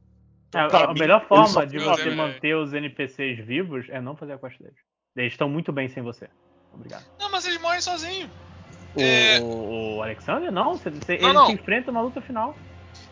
Então, 0.48 0.62
É, 0.62 0.68
pra 0.68 0.84
a 0.84 0.94
mim, 0.94 1.00
melhor 1.00 1.26
forma 1.26 1.66
de 1.66 1.78
uma 1.78 1.94
você 1.96 2.10
manter 2.10 2.56
os 2.56 2.72
NPCs 2.72 3.44
vivos 3.46 3.86
é 3.90 4.00
não 4.00 4.16
fazer 4.16 4.32
a 4.32 4.38
quest 4.38 4.58
deles. 4.58 4.78
Eles 5.16 5.32
estão 5.32 5.48
muito 5.48 5.72
bem 5.72 5.88
sem 5.88 6.02
você. 6.02 6.28
Obrigado. 6.72 7.04
Não, 7.18 7.30
mas 7.30 7.46
eles 7.46 7.60
morrem 7.60 7.80
sozinhos. 7.80 8.30
O, 8.94 9.00
É. 9.00 9.40
o- 9.40 10.02
Alexander, 10.02 10.50
não. 10.50 10.74
Você, 10.74 10.90
você- 10.90 11.18
Não, 11.18 11.28
ele 11.28 11.32
não. 11.38 11.46
se 11.46 11.52
enfrenta 11.52 11.92
na 11.92 12.00
luta 12.00 12.20
final. 12.22 12.56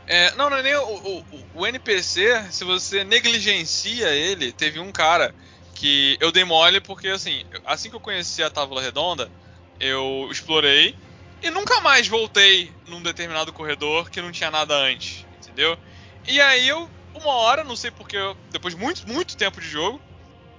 É, 0.07 0.35
não, 0.37 0.49
não 0.49 0.57
é 0.57 0.63
nem 0.63 0.75
o- 0.77 1.19
o- 1.19 1.25
o 1.55 1.67
NPC, 1.67 2.43
se 2.51 2.65
você 2.65 3.05
negligencia 3.05 4.09
ele, 4.15 4.53
teve 4.53 4.79
um 4.79 4.93
cara 4.93 5.35
que 5.77 6.17
eu 6.21 6.33
dei 6.33 6.43
mole 6.45 6.81
porque 6.81 7.09
assim, 7.09 7.45
assim 7.65 7.91
que 7.91 7.97
eu 7.97 8.01
conheci 8.01 8.43
a 8.43 8.51
Távola 8.51 8.81
Redonda, 8.81 9.31
eu 9.79 10.27
explorei 10.31 10.97
e 11.43 11.51
nunca 11.51 11.83
mais 11.83 12.09
voltei 12.09 12.75
num 12.87 13.03
determinado 13.03 13.53
corredor 13.53 14.11
que 14.11 14.23
não 14.23 14.33
tinha 14.33 14.51
nada 14.51 14.75
antes, 14.75 15.27
entendeu? 15.31 15.79
E 16.27 16.41
aí 16.41 16.67
eu, 16.67 16.91
uma 17.15 17.35
hora, 17.35 17.63
não 17.63 17.77
sei 17.77 17.91
porque, 17.91 18.17
eu- 18.17 18.37
depois 18.51 18.75
de 18.75 18.81
muito, 18.81 19.07
muito 19.07 19.37
tempo 19.37 19.61
de 19.61 19.69
jogo, 19.69 20.03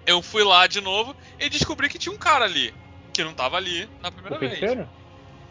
eu 0.06 0.22
fui 0.22 0.44
lá 0.44 0.68
de 0.68 0.80
novo 0.82 1.16
e 1.40 1.50
descobri 1.50 1.90
que 1.90 1.98
tinha 1.98 2.14
um 2.14 2.20
cara 2.20 2.46
ali, 2.46 2.72
que 3.12 3.24
não 3.24 3.34
tava 3.34 3.58
ali 3.58 3.90
na 4.00 4.12
primeira 4.12 4.38
O 4.38 4.40
vez. 4.40 4.60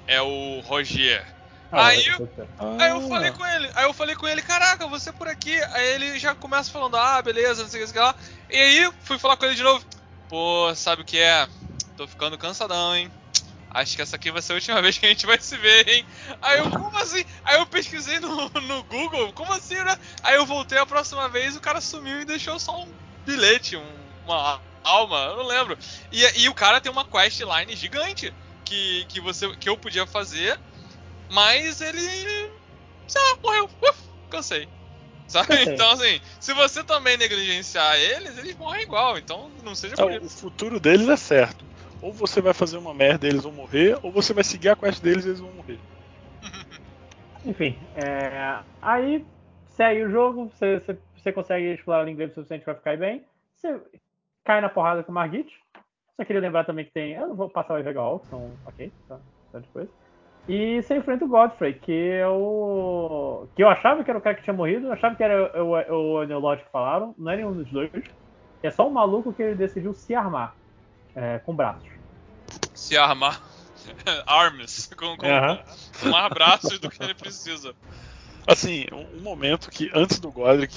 É 0.06 0.22
o 0.22 0.60
Rogier. 0.60 1.35
Ah, 1.70 1.86
Aí 1.88 1.98
eu- 2.06 2.16
feiticeiro. 2.16 2.50
Aí 2.58 2.90
eu 2.90 3.08
falei 3.08 3.30
com 3.32 3.46
ele, 3.46 3.70
aí 3.74 3.84
eu 3.84 3.94
falei 3.94 4.14
com 4.14 4.28
ele, 4.28 4.42
caraca, 4.42 4.86
você 4.88 5.12
por 5.12 5.28
aqui. 5.28 5.54
Aí 5.72 5.86
ele 5.94 6.18
já 6.18 6.34
começa 6.34 6.70
falando, 6.70 6.96
ah, 6.96 7.20
beleza, 7.22 7.62
não 7.62 7.68
sei 7.68 7.82
o 7.82 7.86
que, 7.86 7.92
não 7.92 8.02
sei 8.02 8.10
o 8.10 8.14
que 8.14 8.20
lá. 8.20 8.26
E 8.50 8.56
aí 8.56 8.92
fui 9.00 9.18
falar 9.18 9.36
com 9.36 9.46
ele 9.46 9.54
de 9.54 9.62
novo. 9.62 9.84
Pô, 10.28 10.74
sabe 10.74 11.02
o 11.02 11.04
que 11.04 11.18
é? 11.18 11.48
Tô 11.96 12.06
ficando 12.06 12.38
cansadão, 12.38 12.94
hein? 12.94 13.12
acho 13.76 13.94
que 13.94 14.02
essa 14.02 14.16
aqui 14.16 14.30
vai 14.30 14.40
ser 14.40 14.52
a 14.52 14.54
última 14.56 14.80
vez 14.82 14.98
que 14.98 15.06
a 15.06 15.08
gente 15.08 15.26
vai 15.26 15.38
se 15.40 15.56
ver, 15.56 15.88
hein? 15.88 16.06
Aí 16.40 16.58
eu, 16.58 16.70
como 16.70 16.98
assim? 16.98 17.24
Aí 17.44 17.58
eu 17.58 17.66
pesquisei 17.66 18.18
no, 18.20 18.48
no 18.60 18.84
Google, 18.84 19.32
como 19.32 19.52
assim, 19.52 19.76
né? 19.76 19.96
Aí 20.22 20.36
eu 20.36 20.46
voltei 20.46 20.78
a 20.78 20.86
próxima 20.86 21.28
vez 21.28 21.56
o 21.56 21.60
cara 21.60 21.80
sumiu 21.80 22.20
e 22.20 22.24
deixou 22.24 22.58
só 22.58 22.72
um 22.82 22.98
bilhete, 23.24 23.76
um, 23.76 24.12
uma 24.24 24.60
alma, 24.82 25.16
eu 25.30 25.36
não 25.36 25.46
lembro. 25.46 25.76
E, 26.10 26.42
e 26.42 26.48
o 26.48 26.54
cara 26.54 26.80
tem 26.80 26.90
uma 26.90 27.04
questline 27.04 27.74
gigante 27.76 28.32
que, 28.64 29.04
que, 29.08 29.20
você, 29.20 29.54
que 29.56 29.68
eu 29.68 29.76
podia 29.76 30.06
fazer, 30.06 30.58
mas 31.30 31.80
ele. 31.80 32.50
sei 33.06 33.22
lá, 33.22 33.38
morreu. 33.42 33.70
Uf, 33.82 34.02
cansei. 34.30 34.68
Sabe? 35.28 35.54
Então, 35.62 35.90
assim, 35.90 36.20
se 36.38 36.52
você 36.52 36.84
também 36.84 37.16
negligenciar 37.16 37.96
eles, 37.96 38.38
eles 38.38 38.56
morrem 38.56 38.82
igual. 38.82 39.18
Então, 39.18 39.50
não 39.64 39.74
seja 39.74 39.96
por 39.96 40.10
o 40.22 40.28
futuro 40.28 40.78
deles 40.78 41.08
é 41.08 41.16
certo. 41.16 41.64
Ou 42.00 42.12
você 42.12 42.40
vai 42.40 42.54
fazer 42.54 42.76
uma 42.76 42.94
merda 42.94 43.26
e 43.26 43.30
eles 43.30 43.42
vão 43.42 43.52
morrer, 43.52 43.98
ou 44.02 44.12
você 44.12 44.32
vai 44.32 44.44
seguir 44.44 44.68
a 44.68 44.76
quest 44.76 45.02
deles 45.02 45.24
e 45.24 45.28
eles 45.28 45.40
vão 45.40 45.50
morrer. 45.52 45.78
Enfim, 47.44 47.76
é, 47.96 48.60
aí 48.80 49.24
segue 49.70 50.04
o 50.04 50.10
jogo, 50.10 50.50
você, 50.54 50.78
você, 50.78 50.98
você 51.16 51.32
consegue 51.32 51.74
explorar 51.74 52.04
língua 52.04 52.12
inglês 52.12 52.32
o 52.32 52.34
suficiente 52.34 52.64
pra 52.64 52.74
ficar 52.74 52.96
bem. 52.96 53.24
Você 53.56 53.80
cai 54.44 54.60
na 54.60 54.68
porrada 54.68 55.02
com 55.02 55.10
o 55.10 55.14
Margit. 55.14 55.52
Só 56.16 56.24
queria 56.24 56.40
lembrar 56.40 56.64
também 56.64 56.84
que 56.84 56.92
tem. 56.92 57.12
Eu 57.12 57.28
não 57.28 57.34
vou 57.34 57.48
passar 57.48 57.74
o 57.74 57.78
Evegal, 57.78 58.22
então 58.26 58.52
ok, 58.64 58.92
tá, 59.08 59.18
tá 59.52 59.58
depois. 59.58 59.88
E 60.48 60.80
você 60.80 60.96
enfrenta 60.96 61.24
o 61.24 61.28
Godfrey, 61.28 61.74
que 61.74 61.90
eu. 61.92 63.48
que 63.56 63.62
eu 63.62 63.68
achava 63.68 64.04
que 64.04 64.10
era 64.10 64.18
o 64.18 64.22
cara 64.22 64.36
que 64.36 64.44
tinha 64.44 64.54
morrido, 64.54 64.86
eu 64.86 64.92
achava 64.92 65.16
que 65.16 65.22
era 65.22 65.62
o, 65.62 65.72
o, 65.92 66.22
o 66.22 66.56
que 66.56 66.70
falaram, 66.70 67.14
não 67.18 67.32
é 67.32 67.36
nenhum 67.36 67.52
dos 67.52 67.68
dois. 67.70 67.90
É 68.62 68.70
só 68.70 68.86
um 68.86 68.92
maluco 68.92 69.32
que 69.32 69.42
ele 69.42 69.56
decidiu 69.56 69.92
se 69.92 70.14
armar 70.14 70.54
é, 71.14 71.38
com 71.38 71.54
braços. 71.54 71.88
Se 72.74 72.96
armar. 72.96 73.40
Arms. 74.26 74.90
Com, 74.96 75.16
com, 75.16 75.26
com 76.00 76.08
mais 76.08 76.28
braços 76.30 76.78
do 76.78 76.90
que 76.90 77.02
ele 77.02 77.14
precisa. 77.14 77.74
Assim, 78.46 78.86
um, 78.92 79.18
um 79.18 79.22
momento 79.22 79.70
que 79.70 79.90
antes 79.94 80.20
do 80.20 80.30
Godric, 80.30 80.76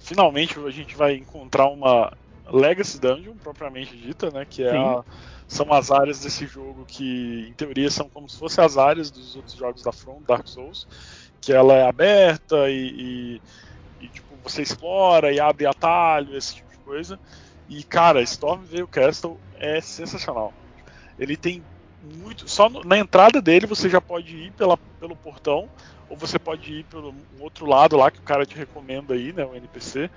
finalmente 0.00 0.58
a 0.58 0.70
gente 0.70 0.96
vai 0.96 1.14
encontrar 1.16 1.66
uma 1.66 2.12
Legacy 2.46 2.98
Dungeon 3.00 3.38
propriamente 3.38 3.96
dita, 3.96 4.30
né? 4.30 4.44
Que 4.46 4.64
é 4.64 4.74
a- 4.76 5.04
são 5.48 5.72
as 5.72 5.90
áreas 5.90 6.20
desse 6.20 6.46
jogo 6.46 6.84
que, 6.86 7.46
em 7.48 7.54
teoria, 7.54 7.90
são 7.90 8.08
como 8.10 8.28
se 8.28 8.38
fossem 8.38 8.64
as 8.64 8.76
áreas 8.78 9.10
dos 9.10 9.36
outros 9.36 9.56
jogos 9.56 9.82
da 9.82 9.92
From, 9.92 10.22
Dark 10.22 10.46
Souls, 10.48 10.86
que 11.40 11.52
ela 11.52 11.74
é 11.74 11.82
aberta 11.88 12.68
e, 12.70 13.36
e- 13.38 13.42
e, 14.06 14.10
tipo 14.10 14.36
você 14.42 14.62
explora 14.62 15.32
e 15.32 15.40
abre 15.40 15.66
atalho, 15.66 16.36
esse 16.36 16.54
tipo 16.56 16.70
de 16.72 16.78
coisa. 16.78 17.20
E 17.68 17.84
cara, 17.84 18.22
Stormvale 18.22 18.86
Castle 18.88 19.40
é 19.54 19.80
sensacional. 19.80 20.54
Ele 21.18 21.36
tem 21.36 21.66
muito, 22.00 22.48
só 22.48 22.68
no- 22.68 22.82
na 22.84 22.98
entrada 22.98 23.40
dele 23.40 23.66
você 23.66 23.88
já 23.88 24.00
pode 24.00 24.36
ir 24.36 24.52
pela, 24.52 24.76
pelo 24.98 25.16
portão 25.16 25.70
ou 26.08 26.16
você 26.16 26.38
pode 26.38 26.80
ir 26.80 26.84
pelo 26.84 27.12
um 27.12 27.42
outro 27.42 27.64
lado 27.66 27.96
lá 27.96 28.10
que 28.10 28.18
o 28.20 28.24
cara 28.24 28.44
te 28.44 28.56
recomenda 28.56 29.14
aí, 29.14 29.32
né, 29.32 29.44
o 29.44 29.54
NPC. 29.54 30.10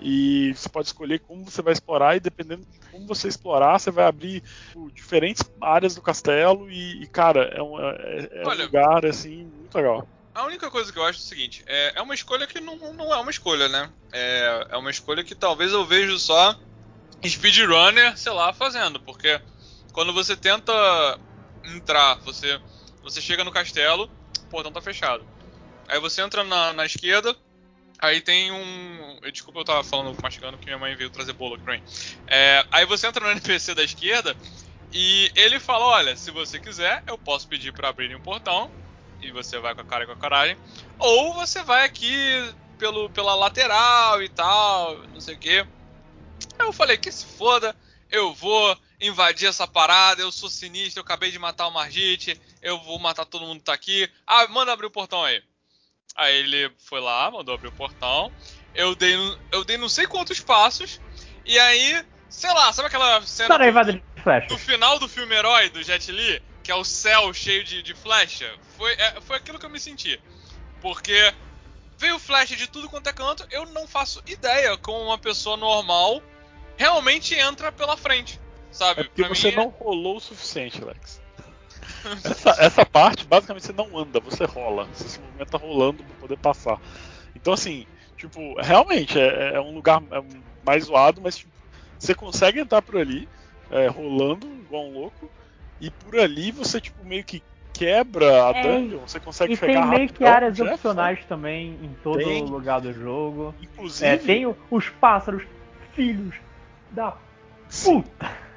E 0.00 0.54
você 0.54 0.68
pode 0.68 0.88
escolher 0.88 1.20
como 1.20 1.44
você 1.44 1.60
vai 1.62 1.72
explorar 1.72 2.16
e 2.16 2.20
dependendo 2.20 2.64
de 2.64 2.80
como 2.90 3.06
você 3.06 3.28
explorar, 3.28 3.78
você 3.78 3.90
vai 3.90 4.06
abrir 4.06 4.40
tipo, 4.40 4.90
diferentes 4.92 5.42
áreas 5.60 5.94
do 5.94 6.02
castelo 6.02 6.70
e, 6.70 7.02
e, 7.02 7.06
cara, 7.06 7.44
é 7.54 7.62
um, 7.62 7.78
é, 7.78 8.28
é 8.32 8.44
um 8.44 8.48
Olha- 8.48 8.64
lugar 8.64 9.04
assim 9.04 9.44
muito 9.44 9.74
legal. 9.76 10.08
A 10.34 10.44
única 10.44 10.70
coisa 10.70 10.92
que 10.92 10.98
eu 10.98 11.04
acho 11.04 11.18
é 11.18 11.22
o 11.22 11.24
seguinte: 11.24 11.62
é, 11.66 11.92
é 11.96 12.02
uma 12.02 12.14
escolha 12.14 12.46
que 12.46 12.60
não, 12.60 12.76
não 12.94 13.12
é 13.12 13.16
uma 13.18 13.30
escolha, 13.30 13.68
né? 13.68 13.92
É, 14.12 14.66
é 14.70 14.76
uma 14.76 14.90
escolha 14.90 15.22
que 15.24 15.34
talvez 15.34 15.72
eu 15.72 15.84
vejo 15.84 16.18
só 16.18 16.56
speedrunner, 17.26 18.16
sei 18.16 18.32
lá, 18.32 18.52
fazendo. 18.52 19.00
Porque 19.00 19.40
quando 19.92 20.12
você 20.12 20.36
tenta 20.36 20.72
entrar, 21.64 22.16
você, 22.24 22.60
você 23.02 23.20
chega 23.20 23.44
no 23.44 23.52
castelo, 23.52 24.04
o 24.04 24.48
portão 24.48 24.72
tá 24.72 24.80
fechado. 24.80 25.26
Aí 25.88 25.98
você 26.00 26.22
entra 26.22 26.44
na, 26.44 26.72
na 26.72 26.86
esquerda, 26.86 27.36
aí 28.00 28.20
tem 28.20 28.50
um. 28.50 29.20
Desculpa, 29.32 29.60
eu 29.60 29.64
tava 29.64 29.84
falando 29.84 30.16
mastigando 30.22 30.58
que 30.58 30.66
minha 30.66 30.78
mãe 30.78 30.94
veio 30.94 31.10
trazer 31.10 31.32
bolo 31.32 31.54
aqui 31.54 31.64
pra 31.64 31.74
mim. 31.74 31.82
É, 32.26 32.64
aí 32.70 32.86
você 32.86 33.06
entra 33.06 33.24
no 33.24 33.30
NPC 33.32 33.74
da 33.74 33.84
esquerda 33.84 34.36
e 34.92 35.30
ele 35.34 35.60
fala: 35.60 35.84
Olha, 35.86 36.16
se 36.16 36.30
você 36.30 36.58
quiser, 36.58 37.02
eu 37.06 37.18
posso 37.18 37.48
pedir 37.48 37.72
pra 37.72 37.88
abrirem 37.88 38.16
um 38.16 38.20
portão 38.20 38.72
e 39.20 39.30
você 39.30 39.58
vai 39.58 39.74
com 39.74 39.82
a 39.82 39.84
cara 39.84 40.04
e 40.04 40.06
com 40.06 40.12
a 40.12 40.16
coragem. 40.16 40.56
Ou 40.98 41.34
você 41.34 41.62
vai 41.62 41.84
aqui 41.84 42.54
pelo, 42.78 43.10
pela 43.10 43.34
lateral 43.34 44.22
e 44.22 44.28
tal, 44.28 45.06
não 45.08 45.20
sei 45.20 45.34
o. 45.36 45.38
Aí 46.58 46.66
eu 46.66 46.72
falei, 46.72 46.96
que 46.96 47.12
se 47.12 47.26
foda, 47.26 47.76
eu 48.10 48.34
vou 48.34 48.76
invadir 49.00 49.48
essa 49.48 49.66
parada, 49.66 50.22
eu 50.22 50.32
sou 50.32 50.48
sinistro, 50.48 51.00
eu 51.00 51.02
acabei 51.02 51.30
de 51.30 51.38
matar 51.38 51.66
o 51.68 51.70
Margite, 51.70 52.40
eu 52.60 52.78
vou 52.82 52.98
matar 52.98 53.24
todo 53.24 53.46
mundo 53.46 53.58
que 53.58 53.64
tá 53.64 53.72
aqui. 53.72 54.10
Ah, 54.26 54.46
manda 54.48 54.72
abrir 54.72 54.86
o 54.86 54.90
portão 54.90 55.22
aí. 55.24 55.42
Aí 56.16 56.36
ele 56.36 56.70
foi 56.78 57.00
lá, 57.00 57.30
mandou 57.30 57.54
abrir 57.54 57.68
o 57.68 57.72
portão. 57.72 58.32
Eu 58.74 58.94
dei, 58.94 59.14
eu 59.52 59.64
dei 59.64 59.76
não 59.78 59.88
sei 59.88 60.06
quantos 60.06 60.40
passos. 60.40 61.00
E 61.44 61.58
aí, 61.58 62.04
sei 62.28 62.50
lá, 62.52 62.72
sabe 62.72 62.88
aquela 62.88 63.20
cena 63.26 63.48
do- 63.68 63.68
no 64.50 64.58
final 64.58 64.98
do 64.98 65.08
filme 65.08 65.34
Herói, 65.34 65.68
do 65.70 65.82
Jet 65.82 66.10
Li, 66.12 66.40
que 66.62 66.70
é 66.70 66.74
o 66.74 66.84
céu 66.84 67.32
cheio 67.32 67.64
de, 67.64 67.82
de 67.82 67.94
flecha, 67.94 68.50
foi, 68.76 68.92
é, 68.92 69.20
foi 69.20 69.36
aquilo 69.36 69.58
que 69.58 69.66
eu 69.66 69.70
me 69.70 69.80
senti. 69.80 70.20
Porque 70.80 71.34
veio 71.98 72.18
flecha 72.18 72.56
de 72.56 72.66
tudo 72.66 72.88
quanto 72.88 73.08
é 73.08 73.12
canto, 73.12 73.46
eu 73.50 73.66
não 73.66 73.86
faço 73.86 74.22
ideia 74.26 74.76
como 74.78 75.02
uma 75.04 75.18
pessoa 75.18 75.56
normal 75.56 76.22
realmente 76.76 77.34
entra 77.34 77.70
pela 77.70 77.96
frente. 77.96 78.40
Sabe? 78.72 79.00
É 79.00 79.04
porque 79.04 79.22
Pra 79.22 79.28
você 79.28 79.50
mim, 79.50 79.56
não 79.56 79.68
rolou 79.68 80.16
o 80.16 80.20
suficiente, 80.20 80.80
Alex. 80.82 81.19
Essa, 82.24 82.50
essa 82.58 82.86
parte, 82.86 83.26
basicamente, 83.26 83.66
você 83.66 83.72
não 83.72 83.96
anda, 83.98 84.20
você 84.20 84.44
rola. 84.44 84.86
Você 84.92 85.08
se 85.08 85.20
movimenta 85.20 85.56
rolando 85.56 86.04
pra 86.04 86.14
poder 86.16 86.36
passar. 86.36 86.78
Então, 87.34 87.52
assim, 87.52 87.86
tipo, 88.16 88.54
realmente 88.60 89.18
é, 89.18 89.54
é 89.54 89.60
um 89.60 89.74
lugar 89.74 90.02
é 90.10 90.22
mais 90.64 90.84
zoado, 90.84 91.20
mas 91.20 91.36
tipo, 91.38 91.52
você 91.98 92.14
consegue 92.14 92.60
entrar 92.60 92.82
por 92.82 92.96
ali, 92.96 93.28
é, 93.70 93.86
rolando 93.88 94.46
igual 94.46 94.86
um 94.86 94.92
louco, 94.92 95.30
e 95.80 95.90
por 95.90 96.18
ali 96.18 96.50
você, 96.50 96.80
tipo, 96.80 97.04
meio 97.04 97.24
que 97.24 97.42
quebra 97.72 98.48
a 98.48 98.52
É, 98.52 98.62
dungeon, 98.62 99.00
você 99.00 99.20
consegue 99.20 99.54
E 99.54 99.56
chegar 99.56 99.86
tem 99.86 99.98
meio 99.98 100.08
que 100.12 100.24
áreas 100.24 100.56
Jeff, 100.56 100.74
opcionais 100.74 101.24
também 101.26 101.78
em 101.82 101.94
todo 102.02 102.18
Tem. 102.18 102.44
lugar 102.44 102.80
do 102.80 102.92
jogo. 102.92 103.54
Inclusive, 103.62 104.06
É, 104.06 104.16
tem 104.18 104.56
os 104.70 104.88
pássaros, 104.88 105.42
filhos 105.94 106.34
da 106.90 107.16
sim, 107.68 108.02
puta. 108.02 108.49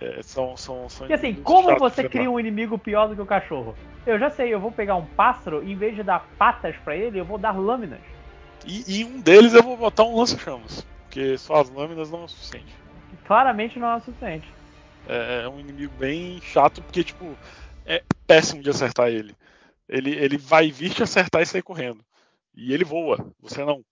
É, 0.00 0.22
são, 0.22 0.56
são, 0.56 0.88
são 0.88 1.06
Porque 1.06 1.12
assim, 1.12 1.34
como 1.34 1.76
você 1.78 2.08
cria 2.08 2.30
um 2.30 2.40
inimigo 2.40 2.78
pior 2.78 3.08
do 3.08 3.14
que 3.14 3.22
o 3.22 3.26
cachorro? 3.26 3.76
Eu 4.06 4.18
já 4.18 4.30
sei, 4.30 4.52
eu 4.52 4.60
vou 4.60 4.72
pegar 4.72 4.96
um 4.96 5.06
pássaro 5.06 5.62
e 5.62 5.72
em 5.72 5.76
vez 5.76 5.94
de 5.94 6.02
dar 6.02 6.26
patas 6.38 6.76
pra 6.84 6.96
ele, 6.96 7.18
eu 7.18 7.24
vou 7.24 7.38
dar 7.38 7.56
lâminas. 7.56 8.00
E, 8.66 9.00
e 9.00 9.04
um 9.04 9.20
deles 9.20 9.54
eu 9.54 9.62
vou 9.62 9.76
botar 9.76 10.04
um 10.04 10.16
lança-chamas, 10.16 10.86
porque 11.04 11.36
só 11.38 11.60
as 11.60 11.70
lâminas 11.70 12.10
não 12.10 12.22
é 12.22 12.24
o 12.24 12.28
suficiente. 12.28 12.74
Claramente 13.24 13.78
não 13.78 13.88
é 13.88 13.96
o 13.96 14.00
suficiente. 14.00 14.48
É, 15.06 15.42
é 15.44 15.48
um 15.48 15.60
inimigo 15.60 15.92
bem 15.98 16.40
chato, 16.40 16.82
porque, 16.82 17.04
tipo, 17.04 17.36
é 17.86 18.02
péssimo 18.26 18.62
de 18.62 18.70
acertar 18.70 19.08
ele. 19.08 19.34
Ele, 19.88 20.14
ele 20.14 20.38
vai 20.38 20.70
vir 20.70 20.90
te 20.90 21.02
acertar 21.02 21.42
e 21.42 21.46
sair 21.46 21.62
correndo. 21.62 22.04
E 22.54 22.72
ele 22.72 22.84
voa, 22.84 23.18
você 23.40 23.64
não. 23.64 23.84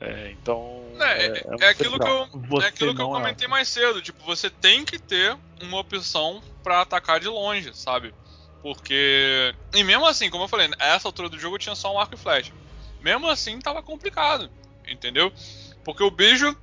É, 0.00 0.30
então. 0.30 0.82
É, 1.00 1.26
é, 1.26 1.44
um 1.46 1.62
é 1.62 1.68
aquilo 1.68 1.98
que 1.98 2.08
eu, 2.08 2.26
Você 2.48 2.66
é 2.66 2.68
aquilo 2.68 2.94
que 2.94 3.00
eu 3.00 3.10
é. 3.10 3.12
comentei 3.12 3.48
mais 3.48 3.68
cedo. 3.68 4.00
Tipo, 4.00 4.24
você 4.24 4.48
tem 4.48 4.84
que 4.84 4.98
ter 4.98 5.36
uma 5.60 5.78
opção 5.78 6.42
pra 6.62 6.80
atacar 6.80 7.20
de 7.20 7.28
longe, 7.28 7.74
sabe? 7.74 8.14
Porque. 8.62 9.54
E 9.74 9.84
mesmo 9.84 10.06
assim, 10.06 10.30
como 10.30 10.44
eu 10.44 10.48
falei, 10.48 10.70
a 10.78 10.86
essa 10.88 11.08
altura 11.08 11.28
do 11.28 11.38
jogo 11.38 11.58
tinha 11.58 11.74
só 11.74 11.94
um 11.94 11.98
arco 11.98 12.14
e 12.14 12.18
flecha. 12.18 12.52
Mesmo 13.00 13.28
assim, 13.28 13.58
tava 13.58 13.82
complicado. 13.82 14.50
Entendeu? 14.86 15.32
Porque 15.84 16.02
o 16.02 16.10
bicho. 16.10 16.56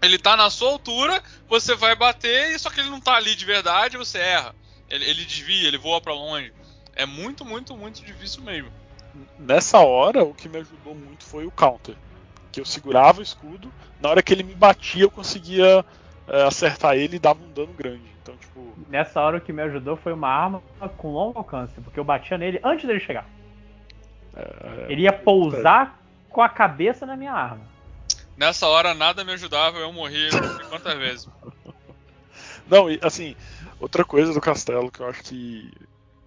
Ele 0.00 0.18
tá 0.18 0.36
na 0.36 0.50
sua 0.50 0.68
altura, 0.68 1.22
você 1.48 1.76
vai 1.76 1.94
bater, 1.94 2.50
e 2.50 2.58
só 2.58 2.68
que 2.70 2.80
ele 2.80 2.90
não 2.90 3.00
tá 3.00 3.14
ali 3.14 3.36
de 3.36 3.44
verdade, 3.44 3.96
você 3.96 4.18
erra. 4.18 4.52
Ele, 4.90 5.08
ele 5.08 5.24
desvia, 5.24 5.68
ele 5.68 5.78
voa 5.78 6.00
pra 6.00 6.12
longe. 6.12 6.52
É 6.96 7.06
muito, 7.06 7.44
muito, 7.44 7.76
muito 7.76 8.04
difícil 8.04 8.42
mesmo. 8.42 8.68
Nessa 9.38 9.78
hora, 9.78 10.24
o 10.24 10.34
que 10.34 10.48
me 10.48 10.58
ajudou 10.58 10.92
muito 10.92 11.24
foi 11.24 11.46
o 11.46 11.52
counter. 11.52 11.96
Que 12.52 12.60
eu 12.60 12.64
segurava 12.64 13.20
o 13.20 13.22
escudo, 13.22 13.72
na 14.00 14.10
hora 14.10 14.22
que 14.22 14.32
ele 14.32 14.42
me 14.42 14.54
batia, 14.54 15.04
eu 15.04 15.10
conseguia 15.10 15.84
é, 16.28 16.42
acertar 16.42 16.96
ele 16.96 17.16
e 17.16 17.18
dava 17.18 17.42
um 17.42 17.50
dano 17.50 17.72
grande. 17.72 18.02
Então, 18.22 18.36
tipo, 18.36 18.74
Nessa 18.88 19.20
hora 19.20 19.38
o 19.38 19.40
que 19.40 19.52
me 19.52 19.62
ajudou 19.62 19.96
foi 19.96 20.12
uma 20.12 20.28
arma 20.28 20.62
com 20.96 21.12
longo 21.12 21.38
alcance, 21.38 21.80
porque 21.80 21.98
eu 21.98 22.04
batia 22.04 22.36
nele 22.38 22.60
antes 22.62 22.86
dele 22.86 23.00
chegar. 23.00 23.26
é, 24.36 24.86
Ele 24.88 25.02
ia 25.02 25.12
pousar 25.12 25.98
com 26.28 26.42
a 26.42 26.48
cabeça 26.48 27.04
na 27.06 27.16
minha 27.16 27.32
arma. 27.32 27.72
Nessa 28.36 28.66
hora 28.66 28.94
nada 28.94 29.24
me 29.24 29.32
ajudava, 29.32 29.78
eu 29.78 29.92
morri 29.92 30.28
quantas 30.68 30.98
vezes. 30.98 31.28
Não, 32.68 32.90
e 32.90 32.98
assim, 33.02 33.36
outra 33.80 34.04
coisa 34.04 34.32
do 34.32 34.40
castelo 34.40 34.90
que 34.90 35.00
eu 35.00 35.08
acho 35.08 35.22
que 35.22 35.70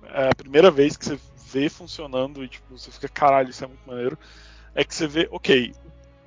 é 0.04 0.30
a 0.30 0.36
primeira 0.36 0.70
vez 0.70 0.96
que 0.96 1.06
você 1.06 1.20
vê 1.48 1.70
funcionando 1.70 2.44
e 2.44 2.48
tipo, 2.48 2.78
você 2.78 2.92
fica, 2.92 3.08
caralho, 3.08 3.50
isso 3.50 3.64
é 3.64 3.68
muito 3.68 3.88
maneiro, 3.88 4.18
é 4.76 4.84
que 4.84 4.94
você 4.94 5.08
vê, 5.08 5.28
ok, 5.32 5.74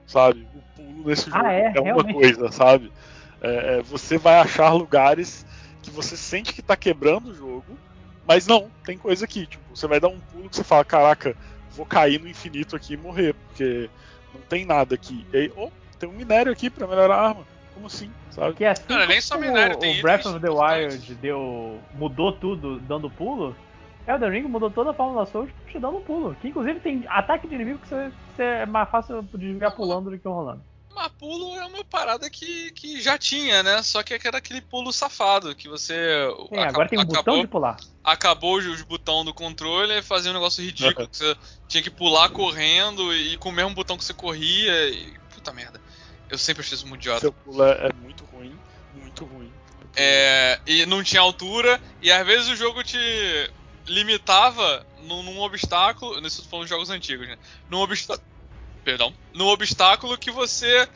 sabe, 0.08 0.48
o 0.54 0.60
pulo 0.74 1.06
nesse 1.08 1.30
jogo 1.30 1.46
Ah, 1.46 1.52
é? 1.52 1.68
uma 1.68 1.82
Realmente. 1.82 2.12
coisa, 2.14 2.50
sabe? 2.50 2.92
É, 3.40 3.78
é, 3.78 3.82
você 3.82 4.18
vai 4.18 4.40
achar 4.40 4.72
lugares 4.72 5.46
que 5.80 5.90
você 5.90 6.16
sente 6.16 6.52
que 6.52 6.60
tá 6.60 6.76
quebrando 6.76 7.30
o 7.30 7.34
jogo, 7.34 7.78
Mas 8.26 8.46
não, 8.46 8.70
tem 8.84 8.98
coisa 8.98 9.24
aqui, 9.24 9.46
tipo, 9.46 9.74
você 9.74 9.86
vai 9.86 9.98
dar 9.98 10.08
um 10.08 10.20
pulo 10.20 10.50
que 10.50 10.56
você 10.56 10.64
fala, 10.64 10.84
caraca, 10.84 11.34
vou 11.70 11.86
cair 11.86 12.20
no 12.20 12.28
infinito 12.28 12.76
aqui 12.76 12.92
e 12.92 12.96
morrer, 12.96 13.34
porque 13.34 13.88
não 14.34 14.40
tem 14.42 14.66
nada 14.66 14.94
aqui. 14.94 15.26
E 15.32 15.36
aí, 15.36 15.52
oh, 15.56 15.70
tem 15.98 16.08
um 16.08 16.12
minério 16.12 16.52
aqui 16.52 16.68
para 16.68 16.86
melhorar 16.86 17.14
a 17.16 17.28
arma. 17.28 17.46
Como 17.72 17.86
assim? 17.86 18.10
Sabe? 18.30 18.54
Que 18.54 18.64
assim 18.66 18.82
Cara, 18.86 19.06
nem 19.06 19.20
só 19.20 19.38
minério, 19.38 19.76
o, 19.76 19.78
tem 19.78 19.98
o 19.98 20.02
Breath 20.02 20.26
of 20.26 20.40
the. 20.40 20.50
Wild 20.50 21.14
deu, 21.14 21.80
mudou 21.94 22.32
tudo 22.32 22.78
dando 22.80 23.08
pulo, 23.08 23.56
Elden 24.08 24.30
Ring 24.30 24.42
mudou 24.48 24.70
toda 24.70 24.90
a 24.90 24.94
fórmula 24.94 25.26
Souls 25.26 25.50
te 25.70 25.78
dando 25.78 25.98
um 25.98 26.02
pulo. 26.02 26.34
Que 26.36 26.48
inclusive 26.48 26.80
tem 26.80 27.04
ataque 27.08 27.46
de 27.46 27.54
inimigo 27.54 27.78
que 27.78 27.88
você, 27.88 28.10
você 28.34 28.42
é 28.42 28.66
mais 28.66 28.88
fácil 28.90 29.22
de 29.22 29.36
desviar 29.38 29.76
pulando 29.76 30.10
do 30.10 30.18
que 30.18 30.26
rolando. 30.26 30.64
Mas 30.94 31.12
pulo 31.18 31.54
é 31.56 31.66
uma 31.66 31.84
parada 31.84 32.28
que, 32.30 32.72
que 32.72 33.00
já 33.00 33.18
tinha, 33.18 33.62
né? 33.62 33.82
Só 33.82 34.02
que 34.02 34.14
era 34.14 34.38
aquele 34.38 34.62
pulo 34.62 34.92
safado, 34.92 35.54
que 35.54 35.68
você. 35.68 35.94
Tem, 36.48 36.58
aca- 36.58 36.68
agora 36.70 36.88
tem 36.88 36.98
um 36.98 37.04
botão 37.04 37.20
acabou, 37.20 37.40
de 37.42 37.46
pular. 37.46 37.76
acabou 38.02 38.56
os 38.56 38.82
botões 38.82 39.24
do 39.26 39.34
controle 39.34 39.92
e 39.98 40.02
fazia 40.02 40.30
um 40.30 40.34
negócio 40.34 40.64
ridículo. 40.64 41.06
que 41.06 41.16
você 41.16 41.36
tinha 41.68 41.82
que 41.82 41.90
pular 41.90 42.30
correndo 42.30 43.14
e 43.14 43.36
com 43.36 43.50
o 43.50 43.52
mesmo 43.52 43.74
botão 43.74 43.96
que 43.96 44.04
você 44.04 44.14
corria. 44.14 44.88
E, 44.88 45.12
puta 45.34 45.52
merda. 45.52 45.78
Eu 46.30 46.38
sempre 46.38 46.62
achei 46.62 46.74
isso 46.74 46.86
muito 46.86 47.02
idiota. 47.02 47.20
Seu 47.20 47.32
pulo 47.32 47.62
é, 47.62 47.88
é 47.88 47.92
muito 47.92 48.24
ruim, 48.24 48.58
muito 48.94 49.24
ruim. 49.24 49.52
É, 49.96 50.58
e 50.66 50.84
não 50.86 51.02
tinha 51.02 51.20
altura, 51.22 51.80
e 52.02 52.10
às 52.10 52.26
vezes 52.26 52.48
o 52.48 52.56
jogo 52.56 52.82
te 52.82 52.98
limitava 53.88 54.86
num, 55.02 55.22
num 55.22 55.40
obstáculo. 55.40 56.24
Isso 56.26 56.40
eu 56.40 56.44
tô 56.44 56.50
falando 56.50 56.66
de 56.66 56.70
jogos 56.70 56.90
antigos, 56.90 57.26
né? 57.26 57.36
Num 57.68 57.78
obstáculo. 57.78 58.26
Perdão. 58.84 59.12
Num 59.34 59.46
obstáculo 59.46 60.16
que 60.16 60.30
você 60.30 60.88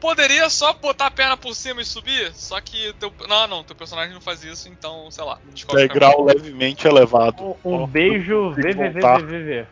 poderia 0.00 0.50
só 0.50 0.72
botar 0.74 1.06
a 1.06 1.10
perna 1.10 1.36
por 1.36 1.54
cima 1.54 1.80
e 1.80 1.84
subir, 1.84 2.32
só 2.34 2.60
que 2.60 2.92
teu. 2.94 3.12
Não, 3.26 3.46
não, 3.46 3.64
teu 3.64 3.74
personagem 3.74 4.12
não 4.12 4.20
faz 4.20 4.44
isso, 4.44 4.68
então, 4.68 5.10
sei 5.10 5.24
lá. 5.24 5.38
Degrau 5.74 6.24
levemente 6.24 6.86
elevado. 6.86 7.56
Um, 7.64 7.82
um 7.82 7.86
beijo. 7.86 8.50
VVVVV. 8.50 9.66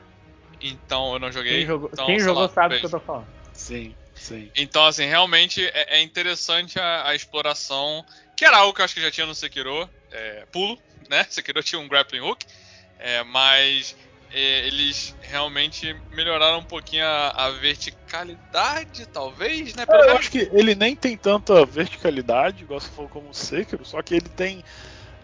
Então 0.62 1.12
eu 1.12 1.18
não 1.18 1.30
joguei. 1.30 1.58
Quem 1.58 1.66
jogou, 1.66 1.90
então, 1.92 2.06
quem 2.06 2.18
jogou 2.18 2.42
lá, 2.44 2.48
sabe 2.48 2.76
o 2.76 2.80
que 2.80 2.86
eu 2.86 2.90
tô 2.90 3.00
falando. 3.00 3.26
Sim, 3.52 3.94
sim. 4.14 4.50
Então, 4.56 4.86
assim, 4.86 5.04
realmente 5.04 5.64
é, 5.66 5.98
é 5.98 6.02
interessante 6.02 6.78
a, 6.78 7.08
a 7.08 7.14
exploração, 7.14 8.04
que 8.36 8.44
era 8.44 8.58
algo 8.58 8.72
que 8.72 8.80
eu 8.80 8.84
acho 8.84 8.94
que 8.94 9.02
já 9.02 9.10
tinha 9.10 9.26
no 9.26 9.34
Sekiro, 9.34 9.88
é, 10.10 10.46
pulo, 10.50 10.78
né? 11.08 11.24
Sekiro 11.30 11.62
tinha 11.62 11.80
um 11.80 11.88
grappling 11.88 12.20
hook, 12.20 12.44
é, 12.98 13.22
mas 13.24 13.94
é, 14.30 14.66
eles 14.66 15.14
realmente 15.20 15.94
melhoraram 16.10 16.58
um 16.60 16.64
pouquinho 16.64 17.04
a, 17.04 17.28
a 17.46 17.50
verticalidade, 17.50 19.06
talvez, 19.06 19.74
né? 19.74 19.84
Pelo 19.84 19.98
Eu 19.98 20.06
menos 20.06 20.20
acho 20.20 20.30
que 20.30 20.48
ele 20.52 20.74
nem 20.74 20.96
tem 20.96 21.16
tanta 21.16 21.64
verticalidade, 21.66 22.62
igual 22.64 22.80
você 22.80 22.88
falou 22.88 23.10
como 23.10 23.30
o 23.30 23.34
Sekiro, 23.34 23.84
só 23.84 24.02
que 24.02 24.14
ele 24.14 24.28
tem. 24.30 24.62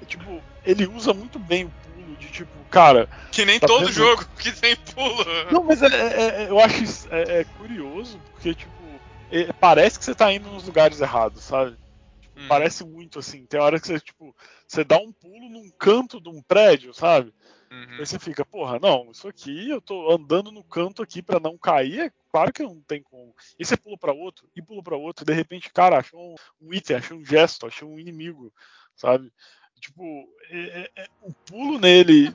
Tipo, 0.06 0.44
ele 0.62 0.86
usa 0.86 1.12
muito 1.12 1.38
bem 1.38 1.64
o 1.64 1.72
pulo 1.72 2.16
de 2.16 2.30
tipo, 2.30 2.64
cara. 2.66 3.08
que 3.32 3.44
nem 3.44 3.58
tá 3.58 3.66
todo 3.66 3.80
vendo? 3.86 3.92
jogo 3.92 4.24
que 4.38 4.52
tem 4.52 4.76
pulo. 4.94 5.24
Não, 5.52 5.64
mas 5.64 5.82
é- 5.82 5.86
é- 5.86 6.44
é- 6.44 6.50
eu 6.50 6.60
acho 6.60 6.84
isso 6.84 7.08
é, 7.10 7.40
é 7.40 7.44
curioso, 7.44 8.20
porque, 8.30 8.54
tipo, 8.54 9.02
é- 9.30 9.52
parece 9.54 9.98
que 9.98 10.04
você 10.04 10.14
tá 10.14 10.32
indo 10.32 10.48
nos 10.50 10.64
lugares 10.64 11.00
errados, 11.00 11.42
sabe? 11.44 11.72
Tipo, 12.20 12.38
Hum. 12.38 12.46
Parece 12.46 12.84
muito 12.84 13.18
assim. 13.18 13.44
Tem 13.46 13.58
hora 13.58 13.80
que 13.80 13.86
você, 13.88 13.98
tipo, 13.98 14.34
você 14.68 14.84
dá 14.84 14.98
um 14.98 15.10
pulo 15.10 15.48
num 15.48 15.70
canto 15.70 16.20
de 16.20 16.28
um 16.28 16.42
prédio, 16.42 16.92
sabe? 16.92 17.32
Uhum. 17.70 17.96
Aí 17.98 18.06
você 18.06 18.18
fica, 18.18 18.44
porra, 18.44 18.78
não, 18.78 19.10
isso 19.10 19.26
aqui 19.26 19.70
eu 19.70 19.80
tô 19.80 20.12
andando 20.12 20.52
no 20.52 20.62
canto 20.62 21.02
aqui 21.02 21.22
pra 21.22 21.40
não 21.40 21.56
cair, 21.58 22.00
é 22.00 22.12
claro 22.30 22.52
que 22.52 22.62
não 22.62 22.80
tem 22.82 23.02
como. 23.02 23.34
E 23.58 23.64
você 23.64 23.76
pula 23.76 23.96
pra 23.98 24.12
outro, 24.12 24.48
e 24.54 24.62
pula 24.62 24.82
pra 24.82 24.96
outro, 24.96 25.24
e 25.24 25.26
de 25.26 25.32
repente, 25.32 25.70
cara, 25.72 25.98
achou 25.98 26.20
um, 26.20 26.68
um 26.68 26.74
item, 26.74 26.96
achou 26.98 27.18
um 27.18 27.24
gesto, 27.24 27.66
achou 27.66 27.88
um 27.90 27.98
inimigo, 27.98 28.52
sabe? 28.94 29.32
Tipo, 29.80 30.02
é- 30.50 30.90
é- 30.96 31.02
é- 31.02 31.08
o 31.22 31.32
pulo 31.32 31.78
nele 31.78 32.34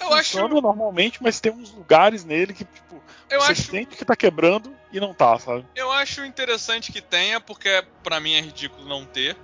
Eu 0.00 0.12
acho- 0.14 0.48
normalmente, 0.48 1.22
mas 1.22 1.38
tem 1.40 1.52
uns 1.52 1.70
lugares 1.72 2.24
nele 2.24 2.54
que, 2.54 2.64
tipo, 2.64 3.02
Eu 3.28 3.40
você 3.40 3.52
acho 3.52 3.62
sente 3.62 3.96
que 3.96 4.04
tá 4.04 4.16
quebrando 4.16 4.74
e 4.92 4.98
não 4.98 5.12
tá, 5.12 5.38
sabe? 5.38 5.66
Eu 5.74 5.92
acho 5.92 6.24
interessante 6.24 6.90
que 6.92 7.02
tenha, 7.02 7.40
porque 7.40 7.84
pra 8.02 8.18
mim 8.20 8.32
é 8.32 8.40
ridículo 8.40 8.88
não 8.88 9.04
ter, 9.04 9.36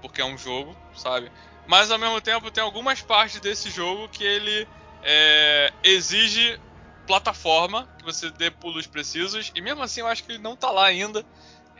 porque 0.00 0.20
é 0.20 0.24
um 0.24 0.38
jogo, 0.38 0.76
sabe? 0.94 1.30
Mas 1.66 1.90
ao 1.90 1.98
mesmo 1.98 2.20
tempo 2.20 2.50
tem 2.50 2.62
algumas 2.62 3.00
partes 3.00 3.40
desse 3.40 3.70
jogo 3.70 4.08
que 4.08 4.22
ele 4.22 4.68
é, 5.02 5.72
exige 5.82 6.58
plataforma, 7.06 7.88
que 7.98 8.04
você 8.04 8.30
dê 8.30 8.50
pulos 8.50 8.86
precisos, 8.86 9.50
e 9.54 9.60
mesmo 9.60 9.82
assim 9.82 10.00
eu 10.00 10.06
acho 10.06 10.24
que 10.24 10.32
ele 10.32 10.42
não 10.42 10.56
tá 10.56 10.70
lá 10.70 10.86
ainda, 10.86 11.24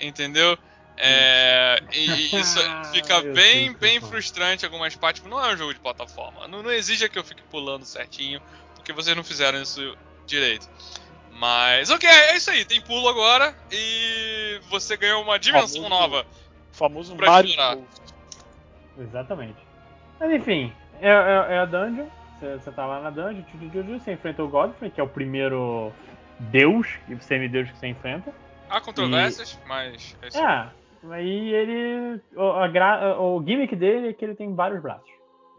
entendeu? 0.00 0.58
É, 0.96 1.82
e, 1.92 2.06
e 2.06 2.36
isso 2.40 2.60
fica 2.92 3.20
bem, 3.20 3.72
bem 3.74 4.00
frustrante 4.00 4.64
em 4.64 4.66
algumas 4.66 4.94
partes. 4.94 5.20
Tipo, 5.20 5.34
não 5.34 5.44
é 5.44 5.52
um 5.52 5.56
jogo 5.56 5.74
de 5.74 5.80
plataforma. 5.80 6.46
Não, 6.46 6.62
não 6.62 6.70
exige 6.70 7.08
que 7.08 7.18
eu 7.18 7.24
fique 7.24 7.42
pulando 7.50 7.84
certinho, 7.84 8.40
porque 8.74 8.92
vocês 8.92 9.16
não 9.16 9.24
fizeram 9.24 9.60
isso 9.60 9.96
direito. 10.26 10.68
Mas, 11.30 11.90
ok, 11.90 12.08
é 12.08 12.36
isso 12.36 12.50
aí. 12.50 12.64
Tem 12.64 12.80
pulo 12.80 13.08
agora 13.08 13.56
e 13.70 14.60
você 14.70 14.96
ganhou 14.96 15.22
uma 15.22 15.38
dimensão 15.38 15.82
Famoso- 15.82 15.88
nova. 15.88 16.26
O 16.72 16.76
famoso 16.76 17.16
Pra 17.16 17.26
Mario. 17.26 17.88
Exatamente. 18.96 19.63
Mas 20.20 20.32
enfim, 20.32 20.72
é, 21.00 21.08
é, 21.08 21.54
é 21.54 21.58
a 21.58 21.64
dungeon. 21.64 22.06
Você, 22.40 22.70
tá 22.72 22.84
lá 22.84 23.00
na 23.00 23.10
dungeon, 23.10 23.42
tchu, 23.42 23.58
tchu, 23.58 23.70
tchu, 23.70 23.98
você 23.98 24.12
enfrenta 24.12 24.42
o 24.42 24.48
Godfrey, 24.48 24.90
que 24.90 25.00
é 25.00 25.04
o 25.04 25.08
primeiro 25.08 25.92
deus, 26.38 26.98
semideus 27.20 27.70
que 27.70 27.78
você 27.78 27.86
enfrenta. 27.86 28.32
Há 28.68 28.80
controvérsias, 28.80 29.58
mas 29.66 30.16
é 30.22 30.28
isso. 30.28 30.38
aí. 30.38 30.44
É, 30.44 30.68
aí 31.10 31.54
ele. 31.54 32.20
O, 32.34 32.68
gra- 32.68 33.20
o 33.20 33.42
gimmick 33.44 33.74
dele 33.76 34.08
é 34.08 34.12
que 34.12 34.24
ele 34.24 34.34
tem 34.34 34.54
vários 34.54 34.82
braços. 34.82 35.08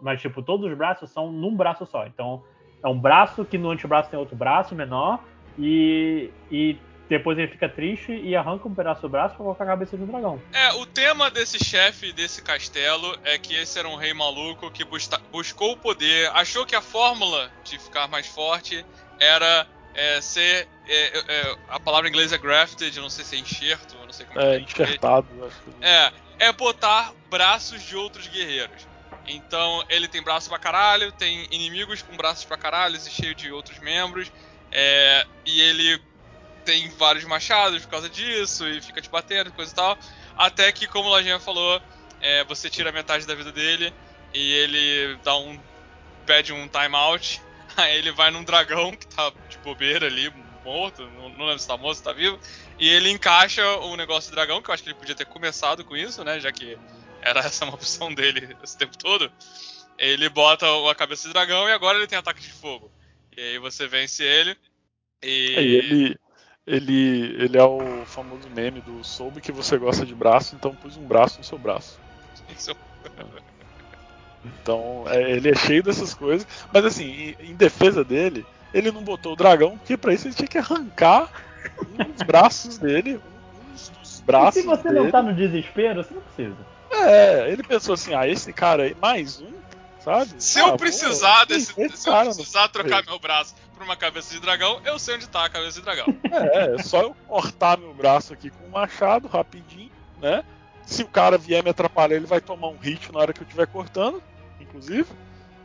Mas, 0.02 0.22
tipo, 0.22 0.42
todos 0.42 0.70
os 0.70 0.78
braços 0.78 1.10
são 1.10 1.32
num 1.32 1.56
braço 1.56 1.86
só. 1.86 2.06
Então, 2.06 2.44
é 2.84 2.88
um 2.88 3.00
braço 3.00 3.46
que 3.46 3.58
no 3.58 3.72
antebraço 3.72 4.10
tem 4.10 4.20
outro 4.20 4.36
braço 4.36 4.76
menor. 4.76 5.20
E, 5.58 6.30
e 6.52 6.78
depois 7.10 7.38
ele 7.38 7.48
fica 7.52 7.70
triste 7.70 8.12
e 8.12 8.36
arranca 8.36 8.68
um 8.68 8.74
pedaço 8.74 9.02
do 9.02 9.10
braço 9.10 9.36
pra 9.36 9.44
colocar 9.44 9.64
a 9.64 9.68
cabeça 9.68 9.96
de 9.98 10.04
um 10.04 10.08
dragão. 10.08 10.42
É, 10.54 10.74
o 10.74 10.86
tema 10.86 11.30
desse 11.30 11.64
chefe 11.64 12.12
desse 12.12 12.42
castelo 12.42 13.18
é 13.24 13.38
que 13.38 13.54
esse 13.56 13.78
era 13.78 13.88
um 13.88 13.96
rei 13.96 14.14
maluco 14.14 14.72
que 14.72 14.84
busta- 14.84 15.22
buscou 15.32 15.74
o 15.74 15.78
poder, 15.78 16.30
achou 16.34 16.66
que 16.66 16.76
a 16.76 16.82
fórmula 16.82 17.52
de 17.64 17.78
ficar 17.78 18.08
mais 18.08 18.28
forte 18.28 18.86
era 19.20 19.68
é, 19.94 20.20
ser. 20.20 20.68
é, 20.88 21.18
é, 21.28 21.56
a 21.70 21.80
palavra 21.80 22.08
em 22.08 22.12
inglês 22.12 22.34
é 22.34 22.38
grafted, 22.38 23.00
não 23.00 23.10
sei 23.10 23.24
se 23.24 23.36
é 23.36 23.40
enxerto, 23.40 23.96
não 24.06 24.12
sei 24.12 24.26
como 24.26 24.40
É, 24.42 24.58
em 24.58 24.64
português. 24.64 24.90
enxertado, 24.90 25.46
acho 25.46 25.56
que. 25.62 25.72
É, 25.82 26.12
é 26.40 26.52
botar 26.52 27.14
braços 27.30 27.82
de 27.84 27.96
outros 27.96 28.28
guerreiros. 28.28 28.88
Então 29.28 29.84
ele 29.90 30.08
tem 30.08 30.22
braço 30.22 30.50
pra 30.50 30.60
caralho, 30.60 31.12
tem 31.14 31.48
inimigos 31.52 32.02
com 32.02 32.16
braços 32.18 32.46
pra 32.46 32.58
caralho 32.58 32.96
e 32.96 33.00
cheio 33.10 33.34
de 33.34 33.52
outros 33.52 33.80
membros. 33.80 34.32
é, 34.72 35.26
e 35.46 35.62
ele 35.62 36.02
tem 36.66 36.90
vários 36.90 37.24
machados 37.24 37.84
por 37.84 37.92
causa 37.92 38.10
disso 38.10 38.68
e 38.68 38.82
fica 38.82 39.00
te 39.00 39.10
batendo, 39.10 39.52
coisa 39.52 39.72
e 39.72 39.76
tal. 39.76 39.98
Até 40.36 40.72
que, 40.72 40.88
como 40.88 41.08
o 41.08 41.12
Lojinha 41.12 41.40
falou, 41.40 41.82
é, 42.20 42.44
você 42.44 42.70
tira 42.70 42.92
metade 42.92 43.26
da 43.26 43.36
vida 43.36 43.52
dele 43.52 43.94
e 44.34 44.54
ele 44.54 45.18
dá 45.24 45.38
um. 45.38 45.58
pede 46.26 46.52
um 46.52 46.68
timeout. 46.68 47.42
Aí 47.78 47.98
ele 47.98 48.12
vai 48.12 48.32
num 48.32 48.44
dragão 48.44 48.92
que 48.92 49.08
tá 49.08 49.32
de 49.50 49.58
bobeira 49.60 50.08
ali, 50.08 50.34
morto, 50.64 51.04
não, 51.12 51.30
não 51.30 51.46
lembro 51.46 51.60
se 51.60 51.68
tá 51.68 51.78
morto, 51.78 51.98
se 51.98 52.04
tá 52.04 52.12
vivo. 52.12 52.40
E 52.80 52.90
ele 52.90 53.10
encaixa 53.10 53.64
o 53.78 53.96
negócio 53.96 54.32
do 54.32 54.36
dragão, 54.36 54.62
que 54.62 54.70
eu 54.70 54.74
acho 54.74 54.84
que 54.84 54.90
ele 54.90 54.98
podia 54.98 55.16
ter 55.16 55.26
começado 55.26 55.86
com 55.86 55.96
isso, 55.96 56.24
né? 56.24 56.40
Já 56.40 56.52
que 56.52 56.78
era 57.22 57.40
essa 57.46 57.64
uma 57.64 57.76
opção 57.76 58.14
dele 58.14 58.56
esse 58.64 58.78
tempo 58.78 58.98
todo. 58.98 59.32
Ele 59.98 60.28
bota 60.28 60.66
a 60.90 60.96
cabeça 60.96 61.28
de 61.28 61.34
dragão 61.34 61.70
e 61.70 61.72
agora 61.72 61.98
ele 61.98 62.08
tem 62.08 62.18
ataque 62.18 62.42
de 62.42 62.52
fogo. 62.52 62.92
E 63.36 63.42
aí 63.42 63.60
você 63.60 63.88
vence 63.88 64.24
ele. 64.24 64.58
E. 65.24 65.56
É, 65.56 65.62
ele, 65.62 66.20
ele, 66.66 67.36
ele 67.44 67.58
é 67.58 67.64
o 67.64 68.06
famoso 68.06 68.50
meme 68.50 68.82
do 68.82 69.04
soube 69.04 69.42
que 69.42 69.52
você 69.52 69.78
gosta 69.78 70.06
de 70.06 70.16
braço, 70.16 70.56
então 70.56 70.76
pus 70.76 70.98
um 70.98 71.08
braço 71.08 71.38
no 71.40 71.44
seu 71.44 71.58
braço. 71.58 72.00
Isso- 72.50 72.76
Então, 74.44 75.04
é, 75.08 75.32
ele 75.32 75.50
é 75.50 75.56
cheio 75.56 75.84
dessas 75.84 76.14
coisas. 76.14 76.46
Mas 76.72 76.86
assim, 76.86 77.06
em, 77.06 77.36
em 77.52 77.56
defesa 77.56 78.04
dele, 78.04 78.46
ele 78.74 78.92
não 78.92 79.04
botou 79.04 79.34
o 79.34 79.36
dragão, 79.36 79.78
porque 79.78 79.98
pra 79.98 80.14
isso 80.14 80.28
ele 80.28 80.36
tinha 80.36 80.48
que 80.48 80.58
arrancar 80.58 81.30
um 81.90 82.12
dos 82.12 82.22
braços 82.24 82.78
dele, 82.78 83.18
um 83.18 83.72
dos 83.72 84.20
E 84.20 84.24
braços 84.24 84.62
se 84.62 84.68
você 84.68 84.84
dele. 84.90 85.00
não 85.00 85.12
tá 85.12 85.22
no 85.22 85.34
desespero, 85.36 86.04
você 86.04 86.14
não 86.14 86.22
precisa. 86.22 86.66
É, 86.92 87.52
ele 87.52 87.64
pensou 87.64 87.94
assim, 87.94 88.14
ah, 88.14 88.28
esse 88.28 88.54
cara 88.54 88.84
aí, 88.84 88.96
mais 88.96 89.40
um, 89.40 89.54
sabe? 90.00 90.42
Se 90.42 90.60
Ah, 90.60 90.70
eu 90.70 90.78
precisar 90.78 91.46
desse. 91.46 91.74
esse 91.80 91.98
Se 91.98 92.10
eu 92.10 92.16
precisar 92.16 92.70
trocar 92.70 93.06
meu 93.06 93.20
braço 93.20 93.54
por 93.76 93.84
uma 93.84 93.96
cabeça 93.96 94.34
de 94.34 94.40
dragão, 94.40 94.82
eu 94.86 94.98
sei 94.98 95.16
onde 95.16 95.28
tá 95.28 95.46
a 95.46 95.50
cabeça 95.50 95.80
de 95.80 95.86
dragão. 95.86 96.06
É, 96.32 96.76
é 96.76 96.78
só 96.84 97.02
eu 97.02 97.16
cortar 97.28 97.78
meu 97.78 97.94
braço 97.94 98.34
aqui 98.34 98.50
com 98.50 98.66
um 98.66 98.70
machado 98.70 99.28
rapidinho, 99.28 99.92
né? 100.22 100.44
Se 100.86 101.04
o 101.04 101.08
cara 101.08 101.38
vier 101.38 101.64
me 101.64 101.70
atrapalhar, 101.70 102.16
ele 102.16 102.26
vai 102.26 102.42
tomar 102.42 102.68
um 102.68 102.78
hit 102.78 103.12
na 103.12 103.20
hora 103.20 103.34
que 103.34 103.42
eu 103.42 103.46
estiver 103.46 103.68
cortando, 103.68 104.22
inclusive. 104.60 105.08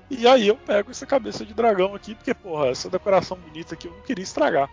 E 0.09 0.27
aí 0.27 0.49
eu 0.49 0.57
pego 0.57 0.91
essa 0.91 1.07
cabeça 1.07 1.45
de 1.45 1.55
dragão 1.55 1.95
aqui, 1.95 2.15
porque, 2.15 2.35
porra, 2.35 2.69
essa 2.69 2.91
decoração 2.91 3.37
bonita 3.37 3.74
aqui 3.74 3.87
eu 3.87 3.93
não 3.93 4.01
queria 4.01 4.23
estragar. 4.23 4.69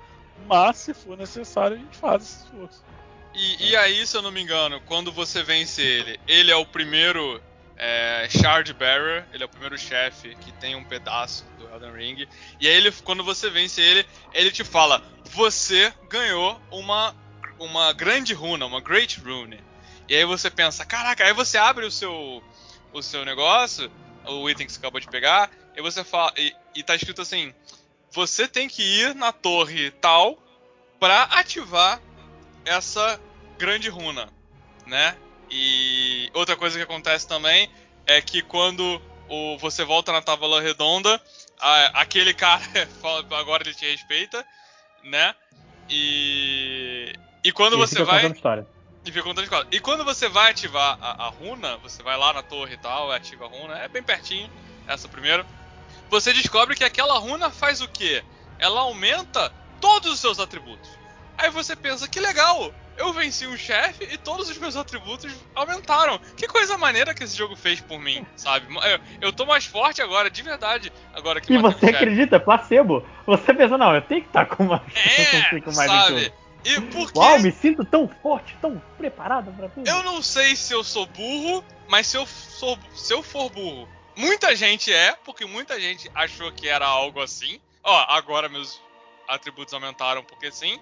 Mas, 0.47 0.77
se 0.77 0.93
for 0.93 1.17
necessário, 1.17 1.77
a 1.77 1.79
gente 1.79 1.97
faz 1.97 2.23
esse 2.23 2.43
esforço. 2.45 2.83
E, 3.33 3.69
e 3.69 3.75
aí, 3.75 4.05
se 4.05 4.17
eu 4.17 4.21
não 4.21 4.31
me 4.31 4.41
engano, 4.41 4.81
quando 4.85 5.11
você 5.11 5.43
vence 5.43 5.81
ele, 5.81 6.19
ele 6.27 6.51
é 6.51 6.55
o 6.55 6.65
primeiro 6.65 7.41
é, 7.77 8.27
Shard 8.29 8.73
Bearer, 8.73 9.25
ele 9.31 9.43
é 9.43 9.45
o 9.45 9.49
primeiro 9.49 9.77
chefe 9.77 10.35
que 10.35 10.51
tem 10.53 10.75
um 10.75 10.83
pedaço 10.83 11.45
do 11.57 11.69
Elden 11.69 11.93
Ring. 11.93 12.27
E 12.59 12.67
aí 12.67 12.73
ele, 12.73 12.91
quando 13.03 13.23
você 13.23 13.49
vence 13.49 13.79
ele, 13.81 14.05
ele 14.33 14.51
te 14.51 14.63
fala: 14.63 15.03
você 15.31 15.93
ganhou 16.09 16.59
uma 16.71 17.15
uma 17.59 17.91
grande 17.93 18.33
runa, 18.33 18.65
uma 18.65 18.81
Great 18.81 19.19
Rune. 19.19 19.59
E 20.07 20.15
aí 20.15 20.25
você 20.25 20.49
pensa, 20.49 20.85
caraca, 20.85 21.23
aí 21.23 21.33
você 21.33 21.57
abre 21.57 21.85
o 21.85 21.91
seu 21.91 22.43
o 22.93 23.01
seu 23.01 23.25
negócio, 23.25 23.91
o 24.25 24.49
item 24.49 24.65
que 24.65 24.73
você 24.73 24.79
acabou 24.79 24.99
de 24.99 25.07
pegar, 25.07 25.51
e 25.75 25.81
você 25.81 26.03
fala 26.03 26.33
e, 26.37 26.53
e 26.75 26.83
tá 26.83 26.95
escrito 26.95 27.21
assim: 27.21 27.53
você 28.11 28.47
tem 28.47 28.67
que 28.67 28.81
ir 28.81 29.13
na 29.13 29.31
torre 29.31 29.91
tal 29.91 30.41
para 30.99 31.23
ativar 31.23 32.01
essa 32.65 33.19
grande 33.57 33.89
runa, 33.89 34.29
né? 34.85 35.15
E 35.49 36.29
outra 36.33 36.55
coisa 36.55 36.77
que 36.77 36.83
acontece 36.83 37.27
também 37.27 37.69
é 38.05 38.21
que 38.21 38.41
quando 38.41 39.01
o, 39.29 39.57
você 39.57 39.83
volta 39.83 40.11
na 40.11 40.21
tábua 40.21 40.61
redonda, 40.61 41.21
a, 41.59 42.01
aquele 42.01 42.33
cara 42.33 42.61
agora 43.31 43.63
ele 43.63 43.73
te 43.73 43.85
respeita, 43.89 44.45
né? 45.03 45.33
E 45.89 47.13
e 47.43 47.51
quando 47.51 47.75
E 47.75 47.77
você 47.77 47.95
fica 47.95 48.05
vai 48.05 48.27
história. 48.27 48.67
e 49.05 49.11
fica 49.11 49.23
contando 49.23 49.45
escola. 49.45 49.65
E 49.71 49.79
quando 49.79 50.03
você 50.03 50.27
vai 50.27 50.51
ativar 50.51 50.97
a, 51.01 51.27
a 51.27 51.29
runa, 51.29 51.77
você 51.77 52.03
vai 52.03 52.17
lá 52.17 52.33
na 52.33 52.43
torre 52.43 52.73
e 52.73 52.77
tal, 52.77 53.11
ativa 53.11 53.45
a 53.45 53.47
runa, 53.47 53.77
é 53.77 53.87
bem 53.87 54.03
pertinho, 54.03 54.49
essa 54.87 55.07
primeiro. 55.07 55.45
Você 56.09 56.33
descobre 56.33 56.75
que 56.75 56.83
aquela 56.83 57.17
runa 57.17 57.49
faz 57.49 57.81
o 57.81 57.87
quê? 57.87 58.23
Ela 58.59 58.81
aumenta 58.81 59.49
todos 59.79 60.11
os 60.11 60.19
seus 60.19 60.39
atributos. 60.39 60.89
Aí 61.37 61.49
você 61.51 61.75
pensa, 61.75 62.07
que 62.07 62.19
legal! 62.19 62.73
Eu 62.97 63.13
venci 63.13 63.45
um 63.45 63.55
chefe 63.55 64.05
e 64.11 64.17
todos 64.17 64.49
os 64.49 64.57
meus 64.57 64.75
atributos 64.75 65.31
aumentaram. 65.53 66.19
Que 66.35 66.47
coisa 66.47 66.77
maneira 66.77 67.13
que 67.13 67.23
esse 67.23 67.37
jogo 67.37 67.55
fez 67.55 67.79
por 67.79 67.99
mim, 67.99 68.25
sabe? 68.35 68.65
Eu, 68.75 68.99
eu 69.21 69.31
tô 69.31 69.45
mais 69.45 69.65
forte 69.65 70.01
agora, 70.01 70.29
de 70.29 70.41
verdade, 70.41 70.91
agora 71.13 71.39
que 71.39 71.53
E 71.53 71.57
você 71.59 71.87
acredita, 71.87 72.39
placebo. 72.39 73.05
Você 73.25 73.53
pensa, 73.53 73.77
não, 73.77 73.93
eu 73.93 74.01
tenho 74.01 74.21
que 74.21 74.27
estar 74.27 74.45
com 74.47 74.63
mais, 74.65 74.81
É, 74.95 75.61
com 75.61 75.71
mais 75.73 75.91
sabe? 75.91 76.33
E 76.65 76.81
por 76.81 77.11
quê? 77.11 77.19
Uau, 77.19 77.39
me 77.39 77.51
sinto 77.51 77.85
tão 77.85 78.09
forte, 78.21 78.57
tão 78.59 78.81
preparado 78.97 79.51
pra 79.53 79.69
tudo. 79.69 79.87
Eu 79.87 80.03
não 80.03 80.21
sei 80.21 80.55
se 80.55 80.73
eu 80.73 80.83
sou 80.83 81.05
burro, 81.05 81.63
mas 81.87 82.07
se 82.07 82.17
eu, 82.17 82.25
sou, 82.25 82.77
se 82.93 83.13
eu 83.13 83.21
for 83.21 83.49
burro, 83.49 83.87
muita 84.15 84.55
gente 84.55 84.91
é, 84.91 85.15
porque 85.23 85.45
muita 85.45 85.79
gente 85.79 86.09
achou 86.13 86.51
que 86.51 86.67
era 86.67 86.85
algo 86.85 87.21
assim. 87.21 87.61
Ó, 87.83 88.05
agora 88.09 88.49
meus 88.49 88.81
atributos 89.27 89.73
aumentaram 89.73 90.23
porque 90.23 90.51
sim. 90.51 90.79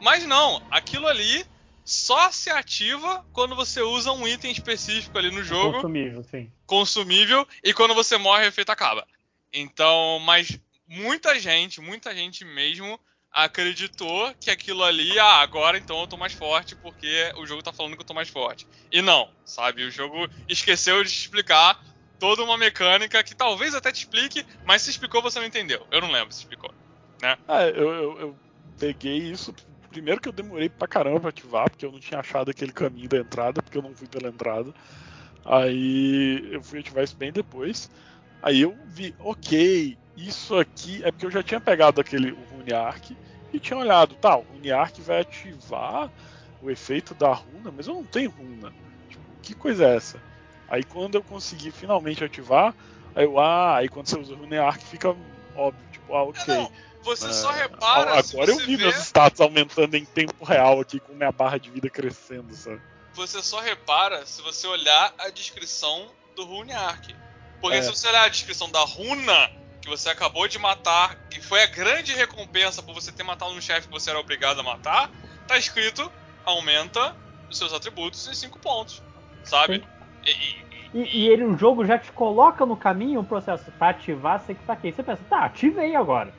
Mas 0.00 0.24
não, 0.24 0.60
aquilo 0.70 1.06
ali 1.06 1.44
só 1.84 2.30
se 2.30 2.50
ativa 2.50 3.24
quando 3.32 3.54
você 3.54 3.82
usa 3.82 4.12
um 4.12 4.26
item 4.26 4.52
específico 4.52 5.18
ali 5.18 5.30
no 5.30 5.42
jogo, 5.42 5.74
Consumível, 5.74 6.22
sim. 6.24 6.50
consumível, 6.66 7.46
e 7.64 7.74
quando 7.74 7.94
você 7.94 8.16
morre 8.16 8.44
o 8.44 8.48
efeito 8.48 8.70
acaba. 8.70 9.06
Então, 9.52 10.18
mas 10.20 10.58
muita 10.86 11.38
gente, 11.38 11.80
muita 11.80 12.14
gente 12.14 12.44
mesmo 12.44 12.98
acreditou 13.32 14.34
que 14.40 14.50
aquilo 14.50 14.82
ali, 14.82 15.18
ah, 15.18 15.40
agora 15.40 15.78
então 15.78 16.00
eu 16.00 16.06
tô 16.06 16.16
mais 16.16 16.32
forte 16.32 16.74
porque 16.76 17.32
o 17.36 17.46
jogo 17.46 17.62
tá 17.62 17.72
falando 17.72 17.94
que 17.94 18.00
eu 18.00 18.06
tô 18.06 18.14
mais 18.14 18.28
forte. 18.28 18.66
E 18.90 19.00
não, 19.00 19.28
sabe? 19.44 19.84
O 19.84 19.90
jogo 19.90 20.28
esqueceu 20.48 21.02
de 21.04 21.10
te 21.10 21.20
explicar 21.20 21.78
toda 22.18 22.42
uma 22.42 22.58
mecânica 22.58 23.22
que 23.22 23.34
talvez 23.34 23.74
até 23.74 23.90
te 23.92 23.98
explique, 23.98 24.44
mas 24.64 24.82
se 24.82 24.90
explicou 24.90 25.22
você 25.22 25.38
não 25.38 25.46
entendeu. 25.46 25.86
Eu 25.90 26.00
não 26.00 26.10
lembro 26.10 26.32
se 26.32 26.40
explicou. 26.40 26.72
Ah, 27.22 27.66
eu, 27.66 27.90
eu, 27.90 28.20
eu 28.20 28.38
peguei 28.78 29.18
isso. 29.18 29.54
Primeiro 29.90 30.20
que 30.20 30.28
eu 30.28 30.32
demorei 30.32 30.68
pra 30.68 30.86
caramba 30.88 31.20
pra 31.20 31.28
ativar, 31.30 31.68
porque 31.68 31.84
eu 31.84 31.92
não 31.92 32.00
tinha 32.00 32.20
achado 32.20 32.50
aquele 32.50 32.72
caminho 32.72 33.08
da 33.08 33.18
entrada, 33.18 33.60
porque 33.62 33.76
eu 33.76 33.82
não 33.82 33.94
fui 33.94 34.06
pela 34.06 34.28
entrada. 34.28 34.72
Aí 35.44 36.48
eu 36.52 36.62
fui 36.62 36.78
ativar 36.78 37.04
isso 37.04 37.16
bem 37.16 37.32
depois. 37.32 37.90
Aí 38.40 38.60
eu 38.60 38.84
vi, 38.86 39.14
ok, 39.18 39.98
isso 40.16 40.56
aqui 40.56 41.02
é 41.04 41.10
porque 41.10 41.26
eu 41.26 41.30
já 41.30 41.42
tinha 41.42 41.60
pegado 41.60 42.00
aquele 42.00 42.32
Arc 42.72 43.10
e 43.52 43.60
tinha 43.60 43.78
olhado, 43.78 44.16
tá, 44.16 44.38
o 44.38 44.74
Arc 44.74 45.00
vai 45.00 45.20
ativar 45.20 46.10
o 46.60 46.70
efeito 46.70 47.14
da 47.14 47.32
runa, 47.32 47.72
mas 47.72 47.86
eu 47.86 47.94
não 47.94 48.06
tenho 48.06 48.30
runa. 48.30 48.72
Tipo, 49.08 49.36
que 49.42 49.54
coisa 49.54 49.86
é 49.86 49.96
essa? 49.96 50.22
Aí 50.68 50.84
quando 50.84 51.16
eu 51.16 51.24
consegui 51.24 51.72
finalmente 51.72 52.22
ativar, 52.22 52.76
aí 53.14 53.24
eu, 53.24 53.38
ah, 53.38 53.78
aí 53.78 53.88
quando 53.88 54.08
você 54.08 54.18
usa 54.18 54.34
o 54.34 54.36
Rune 54.36 54.56
Arc 54.56 54.80
fica 54.82 55.08
óbvio, 55.54 55.86
tipo, 55.90 56.14
ah, 56.14 56.22
ok. 56.22 56.54
Não, 56.54 56.70
você 57.02 57.26
É, 57.28 57.32
só 57.32 57.50
repara. 57.50 58.22
se 58.22 58.34
Agora 58.36 58.50
eu 58.50 58.56
vi 58.58 58.76
vê- 58.76 58.84
meus 58.84 58.96
status 58.96 59.40
aumentando 59.40 59.96
em 59.96 60.04
tempo 60.04 60.44
real 60.44 60.80
aqui 60.80 61.00
com 61.00 61.12
minha 61.14 61.32
barra 61.32 61.58
de 61.58 61.70
vida 61.70 61.88
crescendo, 61.90 62.54
sabe? 62.54 62.80
você 63.12 63.42
só 63.42 63.60
repara 63.60 64.24
se 64.24 64.40
você 64.40 64.66
olhar 64.68 65.12
a 65.18 65.28
descrição 65.30 66.10
do 66.36 66.44
Rune 66.44 66.72
Arc. 66.72 67.08
Porque 67.60 67.76
É. 67.76 67.82
se 67.82 67.90
você 67.90 68.08
olhar 68.08 68.22
a 68.24 68.28
descrição 68.28 68.70
da 68.70 68.80
runa 68.80 69.50
que 69.82 69.88
você 69.88 70.08
acabou 70.08 70.46
de 70.48 70.58
matar, 70.58 71.16
que 71.28 71.40
foi 71.40 71.62
a 71.62 71.66
grande 71.66 72.14
recompensa 72.14 72.82
por 72.82 72.94
você 72.94 73.10
ter 73.12 73.22
matado 73.24 73.52
um 73.52 73.60
chefe 73.60 73.88
que 73.88 73.92
você 73.92 74.10
era 74.10 74.18
obrigado 74.20 74.60
a 74.60 74.62
matar, 74.62 75.10
tá 75.46 75.58
escrito 75.58 76.10
aumenta 76.46 77.14
os 77.50 77.58
seus 77.58 77.72
atributos 77.72 78.26
em 78.28 78.34
5 78.34 78.58
pontos. 78.60 79.02
Sabe? 79.44 79.84
E- 80.24 80.30
e- 80.30 80.70
E, 80.92 81.18
e 81.20 81.28
ele, 81.28 81.44
o 81.44 81.56
jogo 81.56 81.84
já 81.86 81.98
te 81.98 82.10
coloca 82.12 82.64
no 82.66 82.76
caminho 82.76 83.20
o 83.20 83.24
processo 83.24 83.70
pra 83.72 83.90
ativar, 83.90 84.40
você 84.40 84.54
que 84.54 84.64
tá 84.64 84.72
aqui. 84.72 84.90
Você 84.92 85.02
pensa, 85.04 85.22
tá, 85.28 85.44
ativei 85.44 85.94
agora. 85.94 86.32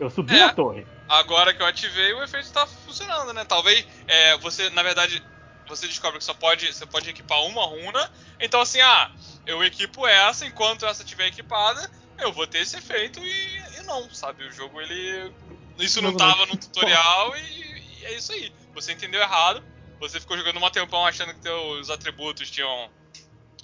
Eu 0.00 0.08
subi 0.08 0.34
É. 0.34 0.46
na 0.46 0.52
torre. 0.54 0.86
agora 1.06 1.52
que 1.52 1.60
eu 1.60 1.66
ativei, 1.66 2.14
o 2.14 2.22
efeito 2.22 2.50
tá 2.50 2.66
funcionando, 2.66 3.34
né? 3.34 3.44
Talvez 3.44 3.86
é, 4.06 4.38
você, 4.38 4.70
na 4.70 4.82
verdade, 4.82 5.22
você 5.68 5.86
descobre 5.86 6.18
que 6.18 6.24
só 6.24 6.32
pode, 6.32 6.72
você 6.72 6.86
pode 6.86 7.10
equipar 7.10 7.42
uma 7.44 7.64
runa. 7.66 8.10
Então, 8.40 8.60
assim, 8.62 8.80
ah, 8.80 9.10
eu 9.46 9.62
equipo 9.62 10.06
essa, 10.06 10.46
enquanto 10.46 10.86
essa 10.86 11.02
estiver 11.02 11.26
equipada, 11.26 11.90
eu 12.18 12.32
vou 12.32 12.46
ter 12.46 12.60
esse 12.60 12.78
efeito 12.78 13.20
e, 13.20 13.58
e 13.78 13.82
não, 13.82 14.08
sabe? 14.14 14.44
O 14.44 14.52
jogo, 14.52 14.80
ele. 14.80 15.32
Isso 15.78 16.00
não 16.00 16.16
tava 16.16 16.46
no 16.46 16.56
tutorial 16.56 17.36
e, 17.36 18.00
e 18.00 18.04
é 18.06 18.14
isso 18.16 18.32
aí. 18.32 18.50
Você 18.74 18.92
entendeu 18.92 19.20
errado, 19.20 19.62
você 19.98 20.18
ficou 20.18 20.36
jogando 20.36 20.56
uma 20.56 20.70
tempão 20.70 21.04
achando 21.04 21.34
que 21.34 21.40
teus 21.40 21.90
atributos 21.90 22.50
tinham 22.50 22.90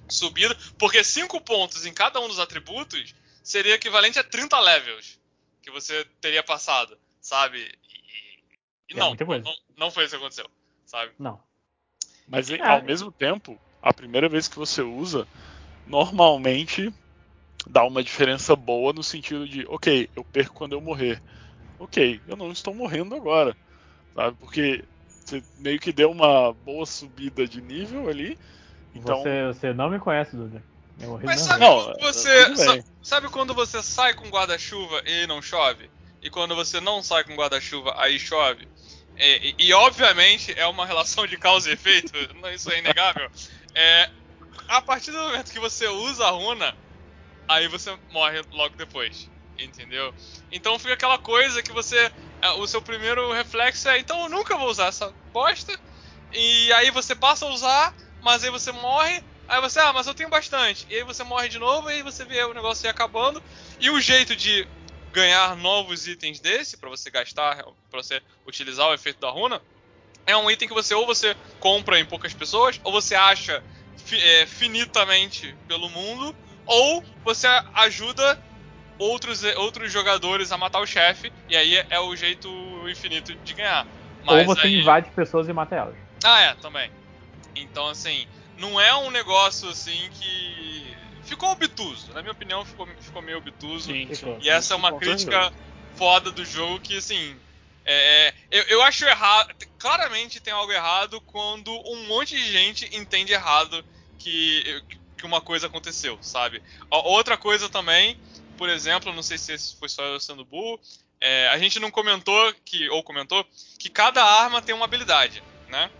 subido, 0.09 0.57
porque 0.79 1.03
5 1.03 1.41
pontos 1.41 1.87
em 1.87 1.93
cada 1.93 2.21
um 2.21 2.29
dos 2.29 2.39
atributos 2.39 3.15
seria 3.43 3.75
equivalente 3.75 4.19
a 4.19 4.25
30 4.25 4.59
levels 4.61 5.19
que 5.67 5.71
você 5.73 6.05
teria 6.21 6.45
passado, 6.45 6.97
sabe? 7.21 7.59
E, 7.59 8.95
e 8.95 8.95
É 8.95 9.01
não, 9.01 9.17
não, 9.17 9.55
não 9.77 9.91
foi 9.91 10.05
isso 10.05 10.13
que 10.13 10.23
aconteceu, 10.23 10.49
sabe? 10.87 11.13
Não. 11.19 11.43
Mas 12.29 12.49
É. 12.53 12.63
ao 12.63 12.83
mesmo 12.85 13.11
tempo, 13.11 13.59
a 13.83 13.93
primeira 13.93 14.29
vez 14.29 14.47
que 14.47 14.57
você 14.57 14.81
usa, 14.81 15.27
normalmente 15.85 16.95
dá 17.67 17.83
uma 17.85 18.03
diferença 18.03 18.55
boa 18.55 18.93
no 18.93 19.03
sentido 19.03 19.49
de, 19.49 19.67
ok, 19.67 20.09
eu 20.15 20.23
perco 20.25 20.55
quando 20.55 20.75
eu 20.75 20.81
morrer. 20.81 21.21
Ok, 21.81 22.21
eu 22.29 22.37
não 22.37 22.53
estou 22.53 22.73
morrendo 22.73 23.17
agora. 23.17 23.57
Sabe? 24.15 24.37
Porque 24.39 24.85
você 25.09 25.43
meio 25.59 25.81
que 25.81 25.93
deu 25.93 26.13
uma 26.13 26.53
boa 26.53 26.87
subida 26.87 27.47
de 27.47 27.61
nível 27.61 28.09
ali. 28.09 28.39
Então. 28.95 29.17
Você, 29.19 29.47
você 29.49 29.73
não 29.75 29.91
me 29.91 29.99
conhece, 29.99 30.37
Duda. 30.37 30.63
Morri 30.97 31.27
Mas 31.27 31.41
sabe 31.41 31.61
quando 31.67 32.01
você. 32.01 32.47
bem. 32.47 32.57
sa- 32.57 32.85
Sabe 33.03 33.29
quando 33.29 33.55
você 33.55 33.83
sai 33.83 34.15
com 34.15 34.29
guarda-chuva 34.29 35.01
e 35.07 35.27
não 35.27 35.41
chove? 35.41 35.91
E 36.23 36.29
quando 36.31 36.57
você 36.57 36.81
não 36.81 37.03
sai 37.03 37.23
com 37.25 37.37
guarda-chuva, 37.37 37.95
aí 37.99 38.19
chove? 38.19 38.67
E, 39.19 39.55
e- 39.61 39.67
e, 39.69 39.73
obviamente 39.73 40.53
é 40.59 40.67
uma 40.67 40.85
relação 40.87 41.27
de 41.27 41.37
causa 41.39 41.71
e 41.71 41.75
efeito, 41.75 42.13
não- 42.35 42.51
isso 42.53 42.71
é 42.71 42.79
inegável. 42.79 43.29
É, 43.75 44.09
a 44.69 44.83
partir 44.83 45.13
do 45.13 45.19
momento 45.19 45.53
que 45.53 45.61
você 45.61 45.87
usa 45.87 46.27
a 46.27 46.31
runa, 46.31 46.77
aí 47.49 47.69
você 47.69 47.97
morre 48.11 48.43
logo 48.53 48.77
depois. 48.77 49.31
Entendeu? 49.59 50.15
Então 50.51 50.79
fica 50.79 50.95
aquela 50.95 51.19
coisa 51.19 51.63
que 51.63 51.73
você. 51.73 52.13
é, 52.43 52.51
O 52.53 52.67
seu 52.67 52.83
primeiro 52.83 53.33
reflexo 53.33 53.89
é, 53.89 53.99
então 53.99 54.21
eu 54.25 54.29
nunca 54.29 54.57
vou 54.57 54.69
usar 54.69 54.87
essa 54.89 55.15
bosta. 55.33 55.73
E 56.33 56.73
aí 56.75 56.91
você 56.91 57.15
passa 57.15 57.47
a 57.47 57.51
usar, 57.51 57.95
mas 58.21 58.45
aí 58.45 58.51
você 58.51 58.71
morre. 58.73 59.23
Aí 59.49 59.61
você, 59.61 59.79
ah, 59.79 59.93
mas 59.93 60.07
eu 60.07 60.15
tenho 60.15 60.29
bastante. 60.29 60.87
E 60.91 60.97
aí 60.97 61.05
você 61.05 61.23
morre 61.23 61.49
de 61.49 61.59
novo, 61.59 61.89
e 61.89 61.95
aí 61.95 62.03
você 62.03 62.25
vê 62.25 62.43
o 62.45 62.55
negócio 62.55 62.87
aí 62.87 62.91
acabando. 62.91 63.43
E 63.79 63.91
o 63.91 64.01
jeito 64.01 64.35
de 64.35 64.67
ganhar 65.13 65.57
novos 65.57 66.07
itens 66.07 66.41
desse, 66.41 66.77
pra 66.77 66.91
você 66.91 67.11
gastar, 67.11 67.63
pra 67.91 68.03
você 68.03 68.21
utilizar 68.47 68.89
o 68.89 68.95
efeito 68.95 69.21
da 69.21 69.31
runa, 69.31 69.63
é 70.27 70.37
um 70.37 70.51
item 70.51 70.67
que 70.69 70.75
você 70.75 70.95
ou 70.95 71.07
você 71.07 71.35
compra 71.61 71.99
em 71.99 72.05
poucas 72.05 72.35
pessoas, 72.35 72.79
ou 72.85 72.93
você 72.93 73.15
acha 73.15 73.63
fi- 73.97 74.21
é, 74.21 74.47
finitamente 74.47 75.57
pelo 75.69 75.89
mundo, 75.89 76.35
ou 76.67 77.03
você 77.25 77.47
ajuda 77.75 78.39
outros, 78.99 79.43
outros 79.57 79.93
jogadores 79.93 80.51
a 80.51 80.59
matar 80.59 80.81
o 80.81 80.87
chefe, 80.87 81.33
e 81.49 81.57
aí 81.57 81.85
é 81.89 82.01
o 82.01 82.17
jeito 82.17 82.49
infinito 82.89 83.35
de 83.37 83.55
ganhar. 83.55 83.87
Ou 84.27 84.35
Mas 84.35 84.47
você 84.47 84.67
aí... 84.67 84.81
invade 84.81 85.11
pessoas 85.15 85.49
e 85.49 85.53
mata 85.53 85.77
elas. 85.77 85.97
Ah, 86.25 86.41
é, 86.41 86.55
também. 86.57 86.91
Então, 87.55 87.89
assim, 87.89 88.27
não 88.59 88.81
é 88.81 88.95
um 88.97 89.11
negócio 89.11 89.69
assim 89.69 90.09
que. 90.13 90.97
Ficou 91.25 91.51
obtuso. 91.51 92.13
Na 92.13 92.23
minha 92.23 92.33
opinião, 92.33 92.65
ficou, 92.65 92.87
ficou 93.01 93.21
meio 93.21 93.39
obtuso. 93.39 93.87
Sim, 93.87 94.07
Ficou. 94.07 94.39
E 94.41 94.49
essa 94.49 94.75
é 94.75 94.77
uma 94.77 94.97
crítica 94.97 95.53
foda 95.97 96.31
do 96.31 96.45
jogo 96.45 96.81
que, 96.81 96.97
assim. 96.97 97.37
É, 97.85 98.29
é, 98.29 98.35
eu, 98.51 98.63
eu 98.65 98.83
acho 98.83 99.05
errado. 99.05 99.53
Claramente 99.79 100.41
tem 100.41 100.53
algo 100.53 100.73
errado 100.73 101.21
quando 101.23 101.71
um 101.89 102.07
monte 102.07 102.37
de 102.37 102.51
gente 102.51 102.97
entende 102.97 103.33
errado 103.33 103.85
que, 104.19 104.83
que 104.89 104.99
que 105.17 105.25
uma 105.25 105.41
coisa 105.41 105.67
aconteceu, 105.67 106.19
sabe? 106.21 106.63
Outra 106.91 107.37
coisa 107.37 107.69
também, 107.69 108.19
por 108.57 108.69
exemplo, 108.69 109.13
não 109.13 109.23
sei 109.23 109.39
se 109.39 109.77
foi 109.79 109.89
só 109.89 110.03
eu 110.05 110.21
sendo 110.21 110.45
burro, 110.45 110.79
é, 111.21 111.49
a 111.49 111.59
gente 111.59 111.81
não 111.81 111.91
comentou 111.91 112.53
que 112.65 112.89
ou 112.91 113.03
comentou 113.03 113.45
que 113.79 113.89
cada 113.89 114.23
arma 114.23 114.61
tem 114.61 114.75
uma 114.75 114.85
habilidade, 114.85 115.43
né? 115.69 115.91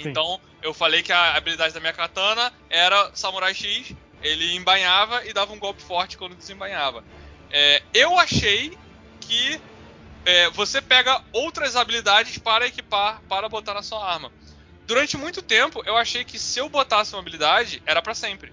Sim. 0.00 0.08
Então 0.08 0.40
eu 0.62 0.74
falei 0.74 1.02
que 1.02 1.12
a 1.12 1.34
habilidade 1.34 1.74
da 1.74 1.80
minha 1.80 1.92
katana 1.92 2.52
era 2.68 3.10
Samurai 3.14 3.54
X, 3.54 3.94
ele 4.22 4.54
embainhava 4.54 5.24
e 5.26 5.32
dava 5.32 5.52
um 5.52 5.58
golpe 5.58 5.82
forte 5.82 6.16
quando 6.16 6.34
desembainhava. 6.34 7.04
É, 7.50 7.82
eu 7.94 8.18
achei 8.18 8.76
que 9.20 9.60
é, 10.24 10.50
você 10.50 10.80
pega 10.80 11.22
outras 11.32 11.76
habilidades 11.76 12.38
para 12.38 12.66
equipar, 12.66 13.22
para 13.28 13.48
botar 13.48 13.74
na 13.74 13.82
sua 13.82 14.04
arma. 14.04 14.32
Durante 14.86 15.16
muito 15.16 15.42
tempo, 15.42 15.82
eu 15.86 15.96
achei 15.96 16.24
que 16.24 16.38
se 16.38 16.58
eu 16.58 16.68
botasse 16.68 17.14
uma 17.14 17.20
habilidade, 17.20 17.82
era 17.86 18.02
para 18.02 18.14
sempre. 18.14 18.52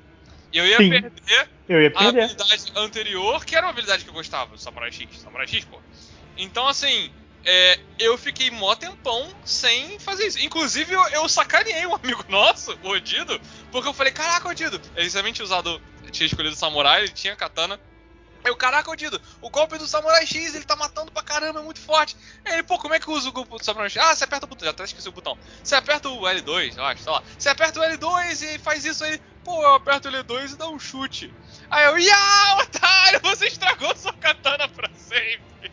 E 0.52 0.57
eu 0.57 0.65
ia 0.65 0.77
Sim, 0.77 0.90
perder 0.90 1.49
eu 1.68 1.82
ia 1.82 1.91
perder. 1.91 2.22
a 2.22 2.26
habilidade 2.26 2.72
anterior, 2.76 3.44
que 3.44 3.56
era 3.56 3.65
uma 3.65 3.72
habilidade 3.72 4.03
que 4.03 4.10
eu 4.10 4.14
gostava, 4.14 4.57
Samurai 4.57 4.91
X. 4.91 5.19
Samurai 5.19 5.48
X, 5.48 5.65
pô. 5.65 5.80
Então, 6.38 6.68
assim, 6.68 7.11
é, 7.45 7.80
eu 7.99 8.17
fiquei 8.17 8.49
mó 8.49 8.76
tempão 8.76 9.30
sem 9.45 9.99
fazer 9.99 10.26
isso. 10.26 10.39
Inclusive, 10.39 10.91
eu, 10.93 11.07
eu 11.09 11.30
sacaneei 11.30 11.85
um 11.85 11.95
amigo 11.95 12.26
nosso, 12.27 12.77
o 12.84 12.89
Odido, 12.89 13.39
porque 13.72 13.88
eu 13.88 13.93
falei, 13.93 14.11
caraca, 14.11 14.49
Odido, 14.49 14.81
ele 14.95 15.09
tinha 15.31 15.45
usado, 15.45 15.80
tinha 16.11 16.26
escolhido 16.26 16.55
Samurai, 16.55 17.03
ele 17.03 17.11
tinha 17.11 17.35
katana. 17.35 17.80
Eu, 18.43 18.55
caraca, 18.55 18.91
Odido, 18.91 19.19
o 19.41 19.49
golpe 19.49 19.77
do 19.77 19.88
Samurai 19.88 20.26
X, 20.26 20.53
ele 20.53 20.65
tá 20.65 20.76
matando 20.76 21.11
pra 21.11 21.23
caramba, 21.23 21.59
é 21.59 21.63
muito 21.63 21.80
forte. 21.80 22.15
Ele, 22.45 22.61
pô, 22.61 22.77
como 22.77 22.93
é 22.93 22.99
que 22.99 23.09
usa 23.09 23.30
o 23.30 23.31
golpe 23.31 23.57
do 23.57 23.63
Samurai 23.63 23.89
X? 23.89 24.01
Ah, 24.01 24.15
você 24.15 24.23
aperta 24.23 24.45
o 24.45 24.49
botão, 24.49 24.65
já 24.65 24.72
até 24.72 24.84
esqueci 24.84 25.09
o 25.09 25.11
botão. 25.11 25.38
Você 25.63 25.76
aperta 25.76 26.09
o 26.09 26.22
L2, 26.22 26.77
eu 26.77 26.84
acho, 26.84 27.03
sei 27.03 27.11
lá. 27.11 27.23
Você 27.38 27.49
aperta 27.49 27.80
o 27.80 27.84
L2 27.84 28.41
e 28.43 28.59
faz 28.59 28.85
isso 28.85 29.03
aí. 29.03 29.19
Pô, 29.43 29.63
eu 29.63 29.73
aperto 29.76 30.09
o 30.09 30.11
L2 30.11 30.53
e 30.53 30.57
dá 30.57 30.67
um 30.67 30.80
chute. 30.80 31.34
Aí 31.72 31.85
eu, 31.85 31.97
ia, 31.97 32.57
otário, 32.61 33.19
você 33.22 33.47
estragou 33.47 33.95
sua 33.95 34.13
katana 34.13 34.67
pra 34.67 34.89
sempre. 34.95 35.72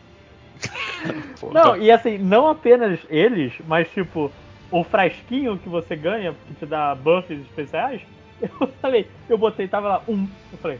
não, 1.51 1.77
e 1.77 1.91
assim, 1.91 2.17
não 2.17 2.47
apenas 2.47 2.99
eles, 3.09 3.53
mas 3.67 3.89
tipo, 3.91 4.31
o 4.71 4.83
frasquinho 4.83 5.57
que 5.59 5.69
você 5.69 5.95
ganha, 5.95 6.35
que 6.47 6.55
te 6.55 6.65
dá 6.65 6.95
buffs 6.95 7.39
especiais, 7.41 8.01
eu 8.41 8.67
falei, 8.81 9.07
eu 9.29 9.37
botei, 9.37 9.67
tava 9.67 9.87
lá, 9.87 10.03
um. 10.07 10.27
Eu 10.51 10.57
falei, 10.57 10.79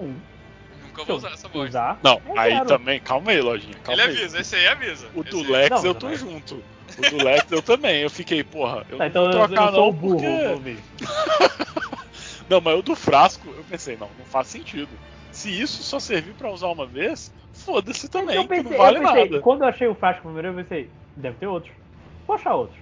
um. 0.00 0.14
Nunca 0.82 1.04
vou 1.04 1.16
usar 1.16 1.32
essa 1.32 1.48
voz. 1.48 1.68
Usar, 1.68 1.98
não, 2.02 2.14
é 2.14 2.38
aí 2.38 2.52
zero. 2.54 2.66
também, 2.66 2.98
calma 2.98 3.30
aí, 3.30 3.40
lojinha. 3.40 3.76
Calma 3.84 4.02
Ele 4.02 4.10
aí. 4.10 4.16
avisa, 4.16 4.40
esse 4.40 4.56
aí 4.56 4.66
avisa. 4.66 5.06
O 5.14 5.22
do 5.22 5.42
Lex 5.42 5.70
não, 5.70 5.84
eu 5.84 5.94
tô 5.94 6.08
não. 6.08 6.16
junto. 6.16 6.54
O 6.96 7.10
do 7.10 7.24
Lex 7.24 7.52
eu 7.52 7.62
também. 7.62 8.00
Eu 8.00 8.10
fiquei, 8.10 8.42
porra, 8.42 8.86
eu 8.88 8.96
tá, 8.96 9.06
então 9.06 9.24
não 9.24 9.32
vou 9.32 9.46
trocar 9.48 9.64
eu, 9.64 9.68
eu 9.68 9.72
não, 9.72 9.92
burro, 9.92 10.60
porque... 10.62 10.76
não, 12.48 12.60
mas 12.60 12.78
o 12.78 12.82
do 12.82 12.96
frasco, 12.96 13.46
eu 13.48 13.64
pensei, 13.68 13.96
não, 13.96 14.08
não 14.18 14.24
faz 14.24 14.46
sentido. 14.46 14.88
Se 15.36 15.50
isso 15.50 15.82
só 15.82 16.00
servir 16.00 16.32
para 16.32 16.50
usar 16.50 16.68
uma 16.68 16.86
vez, 16.86 17.30
foda-se 17.52 18.08
também, 18.08 18.36
eu 18.36 18.48
pensei, 18.48 18.70
não 18.70 18.78
vale 18.78 19.00
pensei, 19.00 19.28
nada. 19.28 19.40
Quando 19.42 19.62
eu 19.64 19.68
achei 19.68 19.86
o 19.86 19.94
frasco 19.94 20.22
primeiro, 20.22 20.48
eu 20.48 20.54
pensei, 20.54 20.90
deve 21.14 21.36
ter 21.36 21.46
outros. 21.46 21.74
Vou 22.26 22.36
achar 22.36 22.54
outros. 22.54 22.78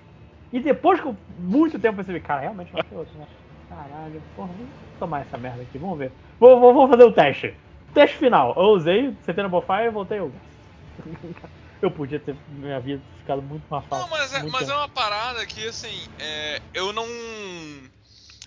E 0.52 0.60
depois 0.60 1.00
que 1.00 1.12
muito 1.36 1.80
tempo 1.80 1.94
eu 2.00 2.04
percebi, 2.04 2.20
cara, 2.20 2.42
realmente 2.42 2.72
não 2.72 2.78
achei 2.78 2.96
outros, 2.96 3.16
né? 3.16 3.26
Caralho, 3.68 4.22
porra, 4.36 4.52
vamos 4.52 4.72
tomar 5.00 5.22
essa 5.22 5.36
merda 5.36 5.62
aqui, 5.62 5.76
vamos 5.78 5.98
ver. 5.98 6.12
Vou, 6.38 6.60
vou, 6.60 6.72
vou 6.72 6.88
fazer 6.88 7.02
o 7.02 7.10
teste. 7.10 7.56
Teste 7.92 8.18
final. 8.18 8.54
Eu 8.56 8.68
usei, 8.68 9.12
você 9.20 9.34
tem 9.34 9.48
Bonfire, 9.48 9.86
eu 9.86 9.92
voltei 9.92 10.20
eu. 10.20 10.30
eu 11.82 11.90
podia 11.90 12.20
ter 12.20 12.36
minha 12.50 12.78
vida 12.78 13.02
ficado 13.18 13.42
muito 13.42 13.64
mais 13.68 13.84
fácil. 13.86 14.04
Não, 14.04 14.16
mas 14.16 14.32
é, 14.32 14.42
mas 14.44 14.68
é 14.68 14.76
uma 14.76 14.88
parada 14.88 15.44
que, 15.44 15.66
assim, 15.66 16.06
é, 16.20 16.62
eu 16.72 16.92
não. 16.92 17.04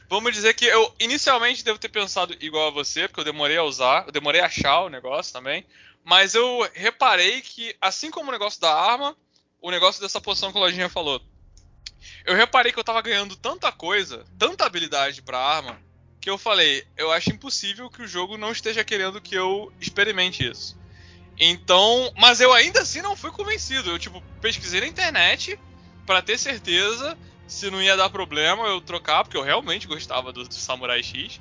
Vamos 0.10 0.34
dizer 0.34 0.54
que 0.54 0.66
eu 0.66 0.94
inicialmente 1.00 1.64
devo 1.64 1.78
ter 1.78 1.90
pensado 1.90 2.36
igual 2.40 2.68
a 2.68 2.72
você, 2.72 3.08
porque 3.08 3.20
eu 3.20 3.26
demorei 3.26 3.58
a 3.58 3.64
usar, 3.64 4.06
eu 4.06 4.12
demorei 4.12 4.40
a 4.40 4.46
achar 4.46 4.82
o 4.82 4.90
negócio 4.90 5.34
também. 5.34 5.66
Mas 6.04 6.34
eu 6.34 6.70
reparei 6.74 7.42
que, 7.42 7.76
assim 7.82 8.10
como 8.10 8.30
o 8.30 8.32
negócio 8.32 8.62
da 8.62 8.74
arma, 8.74 9.16
o 9.62 9.70
negócio 9.70 10.02
dessa 10.02 10.22
poção 10.22 10.52
que 10.52 10.58
o 10.58 10.62
Lojinha 10.62 10.88
falou. 10.88 11.22
Eu 12.26 12.36
reparei 12.36 12.72
que 12.72 12.80
eu 12.80 12.84
tava 12.84 13.02
ganhando 13.02 13.36
tanta 13.36 13.72
coisa, 13.72 14.26
tanta 14.40 14.66
habilidade 14.66 15.22
pra 15.22 15.40
arma, 15.40 15.78
que 16.22 16.30
eu 16.30 16.38
falei, 16.38 16.86
eu 16.96 17.12
acho 17.12 17.32
impossível 17.32 17.90
que 17.90 18.02
o 18.02 18.08
jogo 18.08 18.38
não 18.38 18.52
esteja 18.52 18.84
querendo 18.84 19.20
que 19.20 19.36
eu 19.36 19.72
experimente 19.82 20.50
isso. 20.50 20.78
Então, 21.38 22.12
mas 22.18 22.42
eu 22.42 22.54
ainda 22.54 22.82
assim 22.82 23.02
não 23.02 23.16
fui 23.16 23.32
convencido. 23.32 23.90
Eu 23.90 24.00
tipo 24.00 24.22
pesquisei 24.42 24.80
na 24.80 24.88
internet 24.88 25.60
para 26.06 26.22
ter 26.22 26.38
certeza 26.38 27.18
se 27.48 27.72
não 27.72 27.82
ia 27.82 27.96
dar 27.96 28.10
problema 28.10 28.68
eu 28.68 28.82
trocar, 28.82 29.24
porque 29.24 29.38
eu 29.38 29.42
realmente 29.42 29.88
gostava 29.88 30.34
do, 30.34 30.44
do 30.44 30.54
Samurai 30.54 31.02
X. 31.02 31.40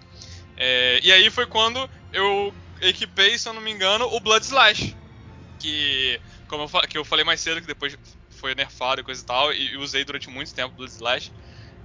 É, 0.57 1.01
e 1.03 1.12
aí 1.12 1.28
foi 1.31 1.47
quando 1.47 1.91
eu 2.12 2.55
equipei, 2.81 3.37
se 3.37 3.49
eu 3.49 3.53
não 3.53 3.61
me 3.61 3.70
engano, 3.70 4.07
o 4.07 4.20
Blood 4.20 4.45
Slash. 4.45 4.97
Que, 5.59 6.20
como 6.49 6.62
eu, 6.62 6.81
que 6.89 6.97
eu 6.97 7.05
falei 7.05 7.24
mais 7.24 7.41
cedo, 7.41 7.61
que 7.61 7.66
depois 7.66 7.99
foi 8.31 8.55
nerfado 8.55 9.01
e 9.01 9.05
coisa 9.05 9.20
e 9.20 9.27
tal, 9.27 9.53
e, 9.53 9.73
e 9.73 9.77
usei 9.77 10.05
durante 10.05 10.31
muito 10.31 10.55
tempo 10.55 10.74
o 10.74 10.77
Blood 10.77 10.93
Slash. 10.93 11.33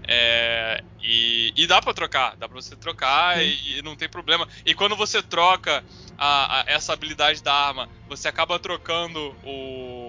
É, 0.07 0.83
e, 1.01 1.53
e, 1.55 1.67
dá 1.67 1.79
para 1.79 1.93
trocar, 1.93 2.35
dá 2.35 2.49
para 2.49 2.59
você 2.59 2.75
trocar 2.75 3.41
e, 3.41 3.77
e, 3.77 3.81
não 3.81 3.95
tem 3.95 4.09
problema. 4.09 4.47
E 4.65 4.73
quando 4.73 4.95
você 4.95 5.21
troca 5.21 5.83
a, 6.17 6.61
a, 6.61 6.63
essa 6.67 6.91
habilidade 6.93 7.43
da 7.43 7.53
arma, 7.53 7.87
você 8.07 8.27
acaba 8.27 8.57
trocando 8.57 9.35
o, 9.43 10.00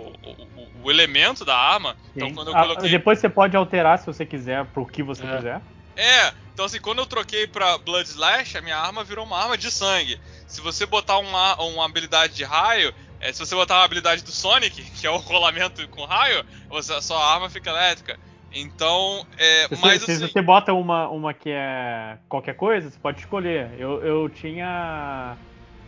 o, 0.83 0.91
elemento 0.91 1.45
da 1.45 1.57
arma. 1.57 1.97
Então, 2.15 2.33
quando 2.35 2.49
eu 2.49 2.57
ah, 2.57 2.63
coloquei... 2.63 2.91
Depois 2.91 3.19
você 3.19 3.29
pode 3.29 3.57
alterar 3.57 3.99
se 3.99 4.07
você 4.07 4.27
quiser, 4.27 4.65
pro 4.67 4.87
que 4.87 5.03
você 5.03 5.25
É. 5.25 5.37
quiser. 5.37 5.63
É, 5.97 6.33
então 6.53 6.65
assim, 6.65 6.81
quando 6.81 7.01
eu 7.01 7.07
troquei 7.07 7.47
pra 7.47 7.79
Blood 7.79 8.09
Slash, 8.09 8.57
a 8.57 8.63
minha 8.63 8.77
arma 8.77 9.05
virou 9.05 9.25
uma 9.25 9.39
arma 9.39 9.59
de 9.59 9.71
sangue. 9.71 10.19
Se 10.47 10.61
você 10.61 10.87
botar 10.87 11.19
uma, 11.19 11.61
uma 11.63 11.85
habilidade 11.85 12.35
de 12.35 12.45
raio, 12.45 12.93
é, 13.21 13.33
se 13.33 13.39
você 13.39 13.55
botar 13.55 13.77
uma 13.77 13.85
habilidade 13.85 14.23
do 14.25 14.33
Sonic, 14.33 14.83
que 14.93 15.07
é 15.07 15.11
o 15.11 15.17
rolamento 15.17 15.87
com 15.89 16.05
raio, 16.05 16.45
você- 16.71 16.95
a 16.95 17.01
sua 17.01 17.23
arma 17.35 17.51
fica 17.51 17.71
elétrica. 17.71 18.19
Então, 18.55 19.27
é, 19.39 19.69
Se, 19.69 19.81
mas 19.81 20.03
se 20.03 20.13
assim, 20.13 20.29
você 20.29 20.43
bota 20.43 20.75
uma, 20.75 21.09
uma 21.09 21.33
que 21.33 21.51
é 21.51 22.19
qualquer 22.29 22.55
coisa, 22.55 22.91
você 22.91 22.99
pode 22.99 23.21
escolher. 23.21 23.73
Eu, 23.79 24.03
eu 24.05 24.29
tinha 24.29 25.39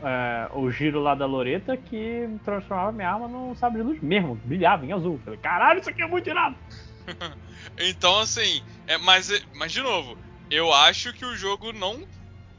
é, 0.04 0.48
o 0.52 0.70
giro 0.70 1.00
lá 1.00 1.14
da 1.14 1.26
Loreta 1.26 1.76
que 1.76 2.28
transformava 2.44 2.92
minha 2.92 3.10
arma 3.10 3.26
num 3.26 3.54
sabre 3.54 3.80
de 3.80 3.88
luz 3.88 4.02
mesmo, 4.02 4.34
brilhava 4.44 4.84
em 4.84 4.92
azul. 4.92 5.20
Falei, 5.24 5.38
caralho, 5.38 5.80
isso 5.80 5.90
aqui 5.90 6.02
é 6.02 6.06
muito 6.06 6.28
irado. 6.28 6.56
Então, 7.78 8.20
assim, 8.20 8.62
é, 8.86 8.98
mas, 8.98 9.30
mas 9.54 9.72
de 9.72 9.80
novo, 9.80 10.18
eu 10.50 10.72
acho 10.72 11.12
que 11.14 11.24
o 11.24 11.34
jogo 11.34 11.72
não 11.72 12.06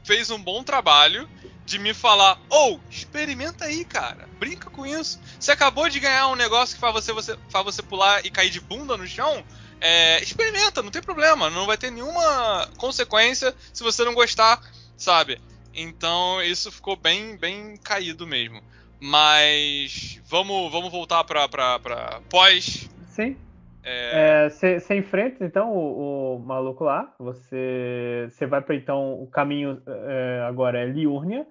fez 0.04 0.30
um 0.30 0.42
bom 0.42 0.62
trabalho 0.62 1.28
de 1.64 1.78
me 1.78 1.92
falar, 1.92 2.38
ou 2.48 2.76
oh, 2.76 2.80
experimenta 2.90 3.64
aí, 3.64 3.84
cara, 3.84 4.28
brinca 4.38 4.70
com 4.70 4.86
isso. 4.86 5.20
Você 5.38 5.50
acabou 5.50 5.88
de 5.88 5.98
ganhar 5.98 6.28
um 6.28 6.36
negócio 6.36 6.74
que 6.74 6.80
faz 6.80 6.92
você, 6.92 7.12
você, 7.12 7.36
faz 7.48 7.64
você 7.64 7.82
pular 7.82 8.24
e 8.24 8.30
cair 8.30 8.50
de 8.50 8.60
bunda 8.60 8.96
no 8.96 9.06
chão. 9.06 9.44
É, 9.80 10.22
experimenta, 10.22 10.82
não 10.82 10.90
tem 10.90 11.02
problema, 11.02 11.50
não 11.50 11.66
vai 11.66 11.76
ter 11.76 11.90
nenhuma 11.90 12.68
consequência 12.76 13.54
se 13.72 13.82
você 13.82 14.04
não 14.04 14.14
gostar, 14.14 14.60
sabe? 14.96 15.40
Então 15.76 16.42
isso 16.42 16.72
ficou 16.72 16.96
bem, 16.96 17.36
bem 17.36 17.76
caído 17.76 18.26
mesmo. 18.26 18.62
Mas 18.98 20.20
vamos, 20.24 20.72
vamos 20.72 20.90
voltar 20.90 21.22
pra, 21.24 21.46
pra, 21.46 21.78
pra 21.78 22.20
pós. 22.30 22.88
Sim. 23.08 23.36
É, 23.84 24.48
Você 24.48 24.96
enfrenta 24.96 25.44
então 25.44 25.70
o, 25.70 26.36
o 26.36 26.38
maluco 26.40 26.82
lá. 26.82 27.14
Você 27.18 28.28
você 28.30 28.46
vai 28.46 28.62
para 28.62 28.74
então 28.74 29.22
o 29.22 29.26
caminho 29.26 29.80
é, 29.86 30.44
agora 30.48 30.80
é 30.80 30.86
Liurnia. 30.86 31.46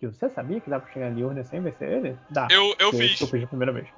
Que 0.00 0.06
você 0.06 0.28
sabia 0.30 0.60
que 0.60 0.68
dá 0.68 0.78
pra 0.78 0.92
chegar 0.92 1.10
em 1.10 1.14
Liurnia 1.14 1.44
sem 1.44 1.60
vencer 1.60 1.88
ele? 1.90 2.16
Dá. 2.30 2.48
eu, 2.50 2.74
eu 2.78 2.92
fiz. 2.92 3.20
eu 3.20 3.26
fiz 3.26 3.44
a 3.44 3.46
primeira 3.46 3.72
vez. 3.72 3.88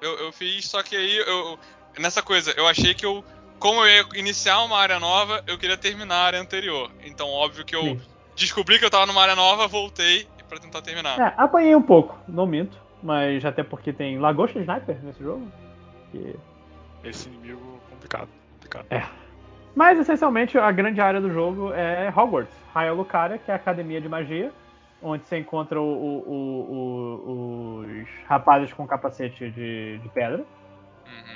Eu, 0.00 0.18
eu 0.18 0.32
fiz, 0.32 0.66
só 0.66 0.82
que 0.82 0.96
aí 0.96 1.16
eu. 1.18 1.58
Nessa 1.98 2.22
coisa, 2.22 2.52
eu 2.56 2.66
achei 2.66 2.94
que 2.94 3.06
eu. 3.06 3.24
Como 3.58 3.80
eu 3.80 3.88
ia 3.88 4.20
iniciar 4.20 4.62
uma 4.64 4.78
área 4.78 5.00
nova, 5.00 5.42
eu 5.46 5.56
queria 5.56 5.78
terminar 5.78 6.14
a 6.16 6.26
área 6.26 6.40
anterior. 6.40 6.90
Então, 7.02 7.28
óbvio 7.28 7.64
que 7.64 7.74
eu 7.74 7.82
Sim. 7.82 8.00
Descobri 8.36 8.78
que 8.78 8.84
eu 8.84 8.90
tava 8.90 9.06
numa 9.06 9.22
área 9.22 9.34
nova, 9.34 9.66
voltei 9.66 10.28
pra 10.48 10.58
tentar 10.58 10.80
terminar. 10.82 11.18
É, 11.18 11.34
apanhei 11.36 11.74
um 11.74 11.82
pouco, 11.82 12.16
não 12.28 12.46
minto. 12.46 12.78
Mas 13.02 13.44
até 13.44 13.62
porque 13.62 13.92
tem 13.92 14.18
lagosta 14.18 14.58
sniper 14.58 14.98
nesse 15.02 15.22
jogo. 15.22 15.46
Que 16.10 16.34
Esse 17.04 17.28
inimigo 17.28 17.80
complicado. 17.90 18.28
complicado. 18.54 18.86
É. 18.90 19.02
Mas 19.74 19.98
essencialmente 19.98 20.56
a 20.58 20.70
grande 20.72 21.00
área 21.00 21.20
do 21.20 21.30
jogo 21.32 21.72
é 21.72 22.08
Hogwarts, 22.16 22.52
High 22.74 22.88
Alucaria, 22.88 23.38
que 23.38 23.50
é 23.50 23.54
a 23.54 23.56
academia 23.56 24.00
de 24.00 24.08
magia, 24.08 24.50
onde 25.02 25.26
você 25.26 25.38
encontra 25.38 25.80
o- 25.80 25.84
o- 25.84 26.70
o- 27.30 27.80
os 27.80 28.08
rapazes 28.26 28.72
com 28.72 28.86
capacete 28.86 29.50
de, 29.50 29.98
de 29.98 30.08
pedra, 30.08 30.44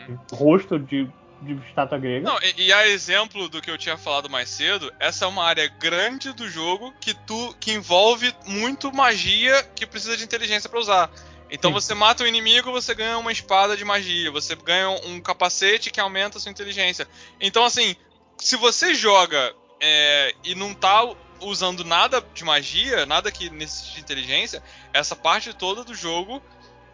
Uhum. 0.09 0.19
rosto 0.33 0.79
de, 0.79 1.09
de 1.41 1.55
estátua 1.67 1.99
grega. 1.99 2.29
Não, 2.29 2.39
e, 2.43 2.67
e 2.67 2.73
a 2.73 2.87
exemplo 2.87 3.49
do 3.49 3.63
que 3.63 3.71
eu 3.71 3.79
tinha 3.79 3.97
falado 3.97 4.29
mais 4.29 4.49
cedo, 4.49 4.93
essa 4.99 5.25
é 5.25 5.29
uma 5.29 5.45
área 5.45 5.67
grande 5.69 6.33
do 6.33 6.49
jogo 6.49 6.93
que 7.01 7.15
tu 7.15 7.55
que 7.59 7.73
envolve 7.73 8.35
muito 8.47 8.93
magia 8.93 9.63
que 9.75 9.87
precisa 9.87 10.17
de 10.17 10.25
inteligência 10.25 10.69
pra 10.69 10.79
usar. 10.79 11.11
Então 11.51 11.71
Sim. 11.71 11.75
você 11.75 11.95
mata 11.95 12.23
o 12.23 12.27
inimigo, 12.27 12.71
você 12.71 12.95
ganha 12.95 13.19
uma 13.19 13.33
espada 13.33 13.77
de 13.77 13.85
magia, 13.85 14.31
você 14.31 14.55
ganha 14.55 14.91
um 14.91 15.21
capacete 15.21 15.91
que 15.91 15.99
aumenta 15.99 16.39
a 16.39 16.41
sua 16.41 16.51
inteligência. 16.51 17.09
Então 17.41 17.65
assim, 17.65 17.97
se 18.39 18.57
você 18.57 18.95
joga 18.95 19.55
é, 19.81 20.35
e 20.45 20.55
não 20.55 20.75
tá 20.75 21.09
usando 21.41 21.85
nada 21.85 22.23
de 22.35 22.45
magia, 22.45 23.07
nada 23.07 23.33
que 23.33 23.49
necessite 23.51 23.95
de 23.95 24.01
inteligência, 24.01 24.63
essa 24.93 25.17
parte 25.17 25.55
toda 25.55 25.83
do 25.83 25.95
jogo 25.95 26.43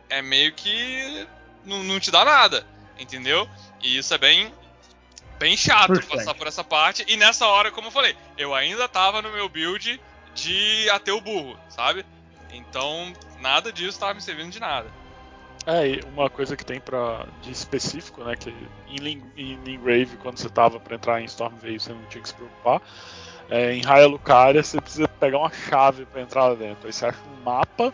é 0.08 0.22
meio 0.22 0.52
que 0.54 1.26
não, 1.64 1.82
não 1.82 1.98
te 1.98 2.10
dá 2.10 2.24
nada, 2.24 2.64
entendeu? 2.98 3.48
E 3.82 3.96
isso 3.98 4.12
é 4.14 4.18
bem 4.18 4.52
bem 5.38 5.56
chato 5.56 5.88
Frustrante. 5.88 6.16
passar 6.16 6.34
por 6.34 6.46
essa 6.46 6.64
parte. 6.64 7.04
E 7.06 7.16
nessa 7.16 7.46
hora, 7.46 7.70
como 7.70 7.88
eu 7.88 7.92
falei, 7.92 8.16
eu 8.38 8.54
ainda 8.54 8.88
tava 8.88 9.20
no 9.20 9.30
meu 9.30 9.48
build 9.48 10.00
de 10.34 10.88
ater 10.90 11.14
o 11.14 11.20
burro, 11.20 11.58
sabe? 11.68 12.04
Então, 12.52 13.12
nada 13.40 13.70
disso 13.72 13.98
tava 13.98 14.14
me 14.14 14.20
servindo 14.22 14.50
de 14.50 14.60
nada. 14.60 14.90
É, 15.66 15.86
e 15.88 16.00
uma 16.14 16.30
coisa 16.30 16.56
que 16.56 16.64
tem 16.64 16.78
pra, 16.80 17.26
de 17.42 17.50
específico, 17.50 18.22
né, 18.22 18.36
que 18.36 18.50
em, 18.88 18.96
Ling- 18.98 19.32
em 19.36 19.56
Lingrave, 19.64 20.16
quando 20.16 20.38
você 20.38 20.48
tava 20.48 20.78
pra 20.78 20.94
entrar 20.94 21.20
em 21.20 21.24
Stormveil, 21.24 21.80
você 21.80 21.92
não 21.92 22.04
tinha 22.04 22.22
que 22.22 22.28
se 22.28 22.34
preocupar. 22.34 22.80
É, 23.50 23.72
em 23.74 23.82
Raia 23.82 24.06
Lucaria, 24.06 24.62
você 24.62 24.80
precisa 24.80 25.08
pegar 25.08 25.38
uma 25.38 25.50
chave 25.52 26.06
pra 26.06 26.20
entrar 26.22 26.46
lá 26.48 26.54
dentro. 26.54 26.86
Aí 26.86 26.92
você 26.92 27.06
acha 27.06 27.18
um 27.28 27.42
mapa 27.42 27.92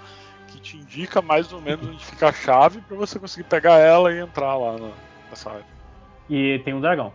te 0.63 0.77
indica 0.77 1.21
mais 1.21 1.53
ou 1.53 1.61
menos 1.61 1.87
onde 1.87 2.05
fica 2.05 2.29
a 2.29 2.33
chave 2.33 2.81
pra 2.83 2.97
você 2.97 3.19
conseguir 3.19 3.49
pegar 3.49 3.79
ela 3.79 4.13
e 4.13 4.19
entrar 4.19 4.57
lá 4.57 4.79
na, 4.79 4.91
nessa 5.29 5.51
área. 5.51 5.67
E 6.31 6.61
tem 6.65 6.73
um 6.73 6.81
dragão. 6.81 7.13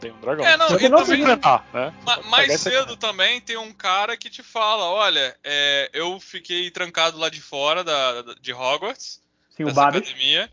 Tem 0.00 0.12
um 0.12 0.20
dragão. 0.20 0.44
É, 0.46 0.56
não, 0.56 0.68
você 0.68 0.88
não 0.88 0.98
também- 1.02 1.20
enfrentar, 1.20 1.66
né? 1.72 1.92
Ma- 2.04 2.22
mais 2.22 2.60
cedo 2.60 2.96
também 2.96 3.40
tem 3.40 3.56
um 3.56 3.72
cara 3.72 4.16
que 4.16 4.28
te 4.30 4.42
fala, 4.42 4.84
olha, 4.84 5.36
é, 5.42 5.90
eu 5.92 6.20
fiquei 6.20 6.70
trancado 6.70 7.18
lá 7.18 7.28
de 7.28 7.40
fora 7.40 7.82
da, 7.82 8.22
da- 8.22 8.34
de 8.34 8.52
Hogwarts, 8.52 9.20
Sim, 9.50 9.64
o 9.64 9.66
dessa 9.66 9.88
academia, 9.88 10.50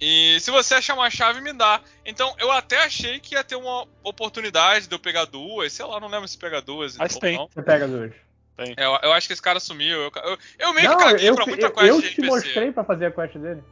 e 0.00 0.38
se 0.40 0.50
você 0.50 0.74
achar 0.74 0.94
uma 0.94 1.10
chave, 1.10 1.40
me 1.40 1.52
dá. 1.52 1.80
Então, 2.06 2.34
eu 2.38 2.50
até 2.50 2.84
achei 2.84 3.18
que 3.20 3.34
ia 3.34 3.44
ter 3.44 3.56
uma 3.56 3.86
oportunidade 4.02 4.86
de 4.86 4.94
eu 4.94 4.98
pegar 4.98 5.24
duas, 5.26 5.72
sei 5.72 5.84
lá, 5.84 6.00
não 6.00 6.08
lembro 6.08 6.26
se 6.26 6.38
pegar 6.38 6.60
duas 6.60 6.96
Mas 6.96 7.14
ou 7.14 7.20
tem. 7.20 7.36
não. 7.36 7.48
Você 7.52 7.62
pega 7.62 7.86
duas. 7.86 8.12
É, 8.58 8.74
eu, 8.84 8.98
eu 9.02 9.12
acho 9.12 9.26
que 9.26 9.32
esse 9.32 9.42
cara 9.42 9.60
sumiu, 9.60 10.00
eu, 10.02 10.12
eu, 10.24 10.38
eu 10.58 10.74
meio 10.74 10.90
Não, 10.90 10.96
que 10.98 11.04
caguei 11.04 11.28
eu, 11.28 11.34
pra 11.34 11.44
eu, 11.44 11.48
muita 11.48 11.66
eu, 11.66 11.72
quest 11.72 11.94
de 11.94 12.14
te 12.14 12.20
NPC. 12.20 12.26
mostrei 12.26 12.72
pra 12.72 12.84
fazer 12.84 13.06
a 13.06 13.10
quest 13.12 13.36
dele. 13.38 13.62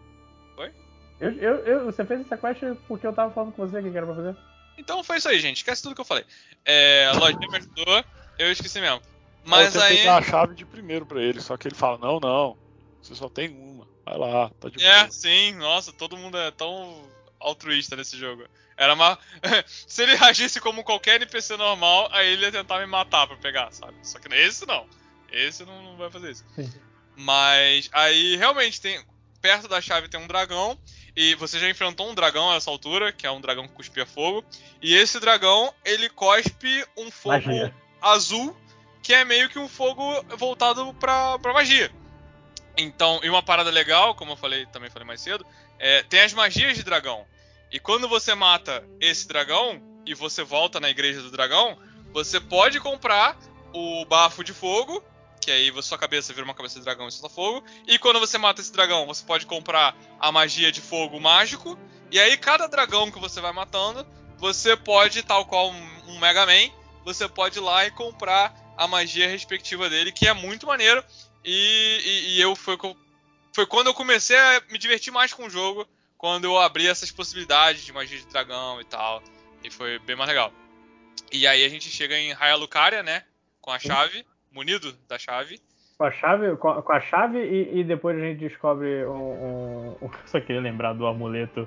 Oi? 0.56 0.72
Eu, 1.20 1.30
eu, 1.32 1.54
eu- 1.66 1.84
você 1.86 2.04
fez 2.04 2.20
essa 2.20 2.36
quest 2.36 2.60
porque 2.86 3.06
eu 3.06 3.12
tava 3.12 3.32
falando 3.32 3.52
com 3.52 3.66
você 3.66 3.78
o 3.78 3.82
que 3.82 3.96
era 3.96 4.06
pra 4.06 4.14
fazer. 4.14 4.36
Então 4.78 5.02
foi 5.02 5.16
isso 5.16 5.28
aí, 5.28 5.40
gente, 5.40 5.56
esquece 5.56 5.82
tudo 5.82 5.94
que 5.94 6.00
eu 6.00 6.04
falei. 6.04 6.24
É, 6.64 7.06
a 7.06 7.12
lojinha 7.18 7.48
me 7.50 7.56
ajudou, 7.56 8.04
eu 8.38 8.52
esqueci 8.52 8.80
mesmo. 8.80 9.00
Mas 9.44 9.74
eu 9.74 9.82
aí... 9.82 10.04
dar 10.04 10.18
a 10.18 10.22
chave 10.22 10.54
de 10.54 10.64
primeiro 10.66 11.06
pra 11.06 11.20
ele, 11.20 11.40
só 11.40 11.56
que 11.56 11.66
ele 11.66 11.74
fala: 11.74 11.98
não, 11.98 12.20
não, 12.20 12.56
você 13.00 13.14
só 13.14 13.28
tem 13.28 13.48
uma. 13.50 13.86
Vai 14.04 14.18
lá, 14.18 14.50
tá 14.60 14.68
de 14.68 14.84
É, 14.84 15.00
boa. 15.00 15.10
sim, 15.10 15.54
nossa, 15.54 15.92
todo 15.92 16.16
mundo 16.16 16.36
é 16.38 16.50
tão 16.50 17.02
altruísta 17.40 17.96
nesse 17.96 18.16
jogo. 18.16 18.44
Era 18.76 18.94
uma. 18.94 19.18
Se 19.66 20.02
ele 20.02 20.12
agisse 20.12 20.60
como 20.60 20.84
qualquer 20.84 21.16
NPC 21.16 21.56
normal, 21.56 22.08
aí 22.12 22.32
ele 22.32 22.44
ia 22.44 22.52
tentar 22.52 22.78
me 22.78 22.86
matar 22.86 23.26
pra 23.26 23.36
pegar, 23.36 23.72
sabe? 23.72 23.94
Só 24.02 24.18
que 24.18 24.32
esse 24.34 24.66
não. 24.66 24.86
Esse 25.32 25.64
não, 25.64 25.82
não 25.82 25.96
vai 25.96 26.10
fazer 26.10 26.30
isso. 26.30 26.44
Sim. 26.54 26.72
Mas 27.16 27.88
aí 27.92 28.36
realmente 28.36 28.80
tem. 28.80 29.02
Perto 29.40 29.68
da 29.68 29.80
chave 29.80 30.08
tem 30.08 30.20
um 30.20 30.26
dragão. 30.26 30.78
E 31.16 31.34
você 31.36 31.58
já 31.58 31.68
enfrentou 31.70 32.10
um 32.10 32.14
dragão 32.14 32.50
a 32.50 32.56
essa 32.56 32.70
altura, 32.70 33.10
que 33.10 33.26
é 33.26 33.30
um 33.30 33.40
dragão 33.40 33.66
que 33.66 33.72
cuspia 33.72 34.04
fogo. 34.04 34.44
E 34.82 34.94
esse 34.94 35.18
dragão, 35.18 35.72
ele 35.82 36.10
cospe 36.10 36.84
um 36.94 37.10
fogo 37.10 37.34
Magia. 37.36 37.74
azul, 38.02 38.54
que 39.02 39.14
é 39.14 39.24
meio 39.24 39.48
que 39.48 39.58
um 39.58 39.68
fogo 39.68 40.02
voltado 40.36 40.92
pra, 40.94 41.38
pra 41.38 41.54
magia. 41.54 41.90
Então, 42.76 43.20
e 43.22 43.30
uma 43.30 43.42
parada 43.42 43.70
legal, 43.70 44.14
como 44.14 44.32
eu 44.32 44.36
falei, 44.36 44.66
também 44.66 44.90
falei 44.90 45.06
mais 45.06 45.22
cedo, 45.22 45.46
é, 45.78 46.02
tem 46.02 46.20
as 46.20 46.34
magias 46.34 46.76
de 46.76 46.82
dragão. 46.82 47.24
E 47.76 47.78
quando 47.78 48.08
você 48.08 48.34
mata 48.34 48.82
esse 48.98 49.28
dragão 49.28 49.82
e 50.06 50.14
você 50.14 50.42
volta 50.42 50.80
na 50.80 50.88
igreja 50.88 51.20
do 51.20 51.30
dragão, 51.30 51.76
você 52.10 52.40
pode 52.40 52.80
comprar 52.80 53.38
o 53.70 54.02
bafo 54.06 54.42
de 54.42 54.54
fogo, 54.54 55.04
que 55.42 55.50
aí 55.50 55.70
sua 55.82 55.98
cabeça 55.98 56.32
vira 56.32 56.46
uma 56.46 56.54
cabeça 56.54 56.78
de 56.78 56.84
dragão 56.86 57.06
e 57.06 57.12
solta 57.12 57.28
fogo. 57.28 57.62
E 57.86 57.98
quando 57.98 58.18
você 58.18 58.38
mata 58.38 58.62
esse 58.62 58.72
dragão, 58.72 59.04
você 59.04 59.22
pode 59.22 59.44
comprar 59.44 59.94
a 60.18 60.32
magia 60.32 60.72
de 60.72 60.80
fogo 60.80 61.20
mágico. 61.20 61.78
E 62.10 62.18
aí 62.18 62.38
cada 62.38 62.66
dragão 62.66 63.10
que 63.10 63.20
você 63.20 63.42
vai 63.42 63.52
matando, 63.52 64.06
você 64.38 64.74
pode, 64.74 65.22
tal 65.22 65.44
qual 65.44 65.68
um, 65.70 66.18
Mega 66.18 66.46
Man, 66.46 66.70
você 67.04 67.28
pode 67.28 67.58
ir 67.58 67.60
lá 67.60 67.84
e 67.84 67.90
comprar 67.90 68.54
a 68.74 68.88
magia 68.88 69.28
respectiva 69.28 69.90
dele, 69.90 70.12
que 70.12 70.26
é 70.26 70.32
muito 70.32 70.66
maneiro. 70.66 71.04
E, 71.44 72.00
e- 72.02 72.36
e 72.36 72.40
eu 72.40 72.56
foi, 72.56 72.78
foi 73.52 73.66
quando 73.66 73.88
eu 73.88 73.94
comecei 73.94 74.38
a 74.38 74.62
me 74.70 74.78
divertir 74.78 75.12
mais 75.12 75.34
com 75.34 75.44
o 75.44 75.50
jogo, 75.50 75.86
quando 76.18 76.44
eu 76.44 76.58
abri 76.58 76.86
essas 76.86 77.10
possibilidades 77.10 77.84
de 77.84 77.92
magia 77.92 78.18
de 78.18 78.26
dragão 78.26 78.80
e 78.80 78.84
tal. 78.84 79.22
E 79.64 79.70
foi 79.70 79.98
bem 80.00 80.16
mais 80.16 80.28
legal. 80.28 80.52
E 81.32 81.46
aí 81.46 81.64
a 81.64 81.68
gente 81.68 81.88
chega 81.90 82.16
em 82.18 82.32
Raia 82.32 82.54
Lucaria, 82.56 83.02
né? 83.02 83.22
Com 83.60 83.70
a 83.70 83.78
chave, 83.78 84.24
munido 84.52 84.92
da 85.08 85.18
chave. 85.18 85.60
Com 85.98 86.04
a 86.04 86.12
chave, 86.12 86.56
com 86.56 86.68
a, 86.68 86.82
com 86.82 86.92
a 86.92 87.00
chave 87.00 87.38
e, 87.38 87.80
e 87.80 87.84
depois 87.84 88.16
a 88.16 88.20
gente 88.20 88.38
descobre 88.40 89.04
um, 89.06 89.10
um- 89.12 89.96
um- 90.02 90.10
Só 90.26 90.40
queria 90.40 90.60
lembrar 90.60 90.92
do 90.92 91.06
amuleto 91.06 91.66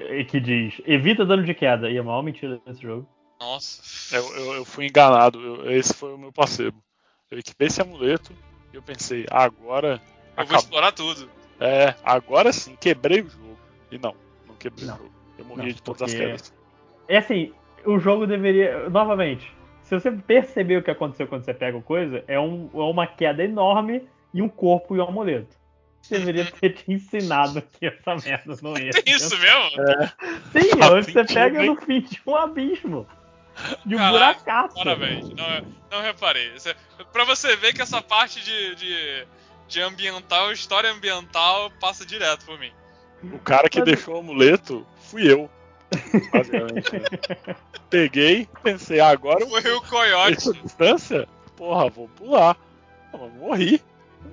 eh, 0.00 0.24
que 0.24 0.40
diz 0.40 0.80
evita 0.86 1.24
dano 1.26 1.44
de 1.44 1.54
queda. 1.54 1.90
E 1.90 1.96
é 1.96 2.00
a 2.00 2.02
maior 2.04 2.22
mentira 2.22 2.60
desse 2.66 2.80
jogo. 2.82 3.06
Nossa. 3.40 4.16
Eu, 4.16 4.36
eu- 4.36 4.54
eu 4.54 4.64
fui 4.64 4.86
enganado, 4.86 5.40
eu- 5.40 5.70
esse 5.72 5.92
foi 5.92 6.14
o 6.14 6.18
meu 6.18 6.32
placebo. 6.32 6.82
Eu 7.30 7.38
equipei 7.38 7.66
esse 7.66 7.82
amuleto 7.82 8.32
e 8.72 8.76
eu 8.76 8.82
pensei, 8.82 9.26
agora. 9.30 9.88
Eu 9.88 9.98
vou 9.98 10.44
acabou. 10.44 10.56
explorar 10.56 10.92
tudo. 10.92 11.30
É, 11.60 11.94
agora 12.04 12.52
sim, 12.52 12.76
quebrei 12.80 13.20
o 13.20 13.28
jogo. 13.28 13.57
E 13.90 13.98
não, 13.98 14.14
não 14.46 14.54
quebrei 14.56 14.86
Não. 14.86 14.94
o 14.94 14.98
jogo. 14.98 15.12
Eu 15.38 15.44
morri 15.44 15.62
Não, 15.62 15.68
de 15.68 15.82
todas 15.82 16.02
as 16.02 16.10
porque- 16.12 16.26
quedas. 16.26 16.54
É 17.08 17.16
assim, 17.18 17.52
o 17.86 17.98
jogo 17.98 18.26
deveria. 18.26 18.88
Novamente, 18.90 19.50
se 19.82 19.94
você 19.98 20.10
perceber 20.10 20.76
o 20.78 20.82
que 20.82 20.90
aconteceu 20.90 21.26
quando 21.26 21.44
você 21.44 21.54
pega 21.54 21.76
o 21.76 21.82
coisa, 21.82 22.22
é, 22.28 22.38
um, 22.38 22.68
é 22.74 22.78
uma 22.78 23.06
queda 23.06 23.42
enorme 23.44 24.06
e 24.34 24.42
um 24.42 24.48
corpo 24.48 24.94
e 24.96 25.00
um 25.00 25.04
amuleto. 25.04 25.56
Deveria 26.10 26.44
ter 26.60 26.70
te 26.74 26.92
ensinado 26.92 27.62
que 27.62 27.86
essa 27.86 28.14
merda 28.16 28.54
não 28.62 28.76
ia. 28.76 28.90
Tem 28.90 29.02
isso 29.14 29.36
mesmo? 29.38 29.70
Sim, 30.52 30.70
é 30.82 30.86
onde 30.92 31.12
você 31.12 31.24
pega 31.24 31.62
hein? 31.62 31.70
no 31.70 31.76
fim 31.80 32.00
de 32.02 32.20
um 32.26 32.34
abismo. 32.36 33.06
De 33.84 33.94
um 33.96 33.98
Caraca, 33.98 34.40
buracaço. 34.40 34.74
Parabéns. 34.76 35.28
Não, 35.30 35.66
não 35.90 36.02
reparei. 36.02 36.52
É- 36.66 37.04
Pra 37.12 37.24
você 37.24 37.56
ver 37.56 37.72
que 37.74 37.82
essa 37.82 38.00
parte 38.02 38.40
de, 38.44 38.74
de, 38.76 39.26
de 39.66 39.80
ambiental, 39.80 40.52
história 40.52 40.90
ambiental, 40.92 41.70
passa 41.80 42.04
direto 42.06 42.44
por 42.44 42.58
mim. 42.60 42.70
O 43.22 43.38
cara 43.40 43.68
que 43.68 43.78
Mas- 43.80 43.86
deixou 43.86 44.14
o 44.16 44.18
amuleto 44.18 44.86
fui 44.96 45.30
eu. 45.30 45.50
Basicamente. 46.32 46.92
né? 46.92 47.56
Peguei, 47.90 48.46
pensei, 48.62 49.00
ah, 49.00 49.08
agora 49.08 49.40
eu 49.40 49.48
Foi 49.48 49.72
o 49.72 49.80
Coyote. 49.82 50.36
essa 50.36 50.52
distância, 50.52 51.28
porra, 51.56 51.88
vou 51.88 52.08
pular. 52.08 52.56
Mas 53.12 53.32
morri. 53.34 53.82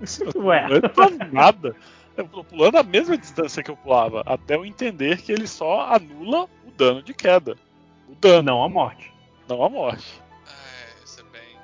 Ué. 0.36 0.68
Não 0.68 0.76
é 0.78 1.32
nada. 1.32 1.76
Eu 2.18 2.28
tô 2.28 2.44
pulando 2.44 2.78
a 2.78 2.84
mesma 2.84 3.18
distância 3.18 3.62
que 3.64 3.70
eu 3.72 3.76
pulava, 3.78 4.24
até 4.26 4.56
eu 4.56 4.66
entender 4.66 5.22
que 5.22 5.32
ele 5.32 5.48
só 5.48 5.82
anula 5.94 6.44
o 6.66 6.72
dano 6.78 7.02
de 7.02 7.14
queda. 7.14 7.56
O 8.08 8.16
dano, 8.16 8.44
Não 8.44 8.64
a 8.64 8.70
morte. 8.70 9.12
não 9.50 9.64
a 9.64 9.70
morte. 9.70 10.22
É, 10.48 11.04
isso 11.04 11.20
é 11.22 11.24
bem. 11.38 11.58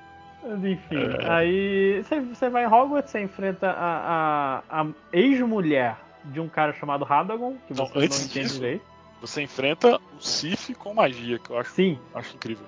Mas 0.43 0.65
enfim, 0.71 0.97
É. 1.21 1.29
aí 1.31 2.03
você, 2.03 2.19
você 2.19 2.49
vai 2.49 2.63
em 2.65 2.67
Hogwarts, 2.67 3.11
você 3.11 3.21
enfrenta 3.21 3.69
a, 3.71 4.61
a, 4.69 4.81
a 4.81 4.87
ex-mulher 5.13 5.95
de 6.25 6.39
um 6.39 6.47
cara 6.49 6.73
chamado 6.73 7.03
Radagon, 7.05 7.55
que 7.67 7.73
Não, 7.73 7.85
você 7.87 7.93
não 7.97 8.03
antes 8.05 8.25
entende 8.25 8.45
disso- 8.47 8.59
direito. 8.59 8.91
Você 9.21 9.41
enfrenta 9.43 9.99
o 10.17 10.19
Sif 10.19 10.73
com 10.73 10.93
magia, 10.95 11.37
que 11.37 11.49
eu 11.51 11.57
acho, 11.59 11.71
Sim, 11.71 11.99
acho 12.15 12.35
incrível. 12.35 12.65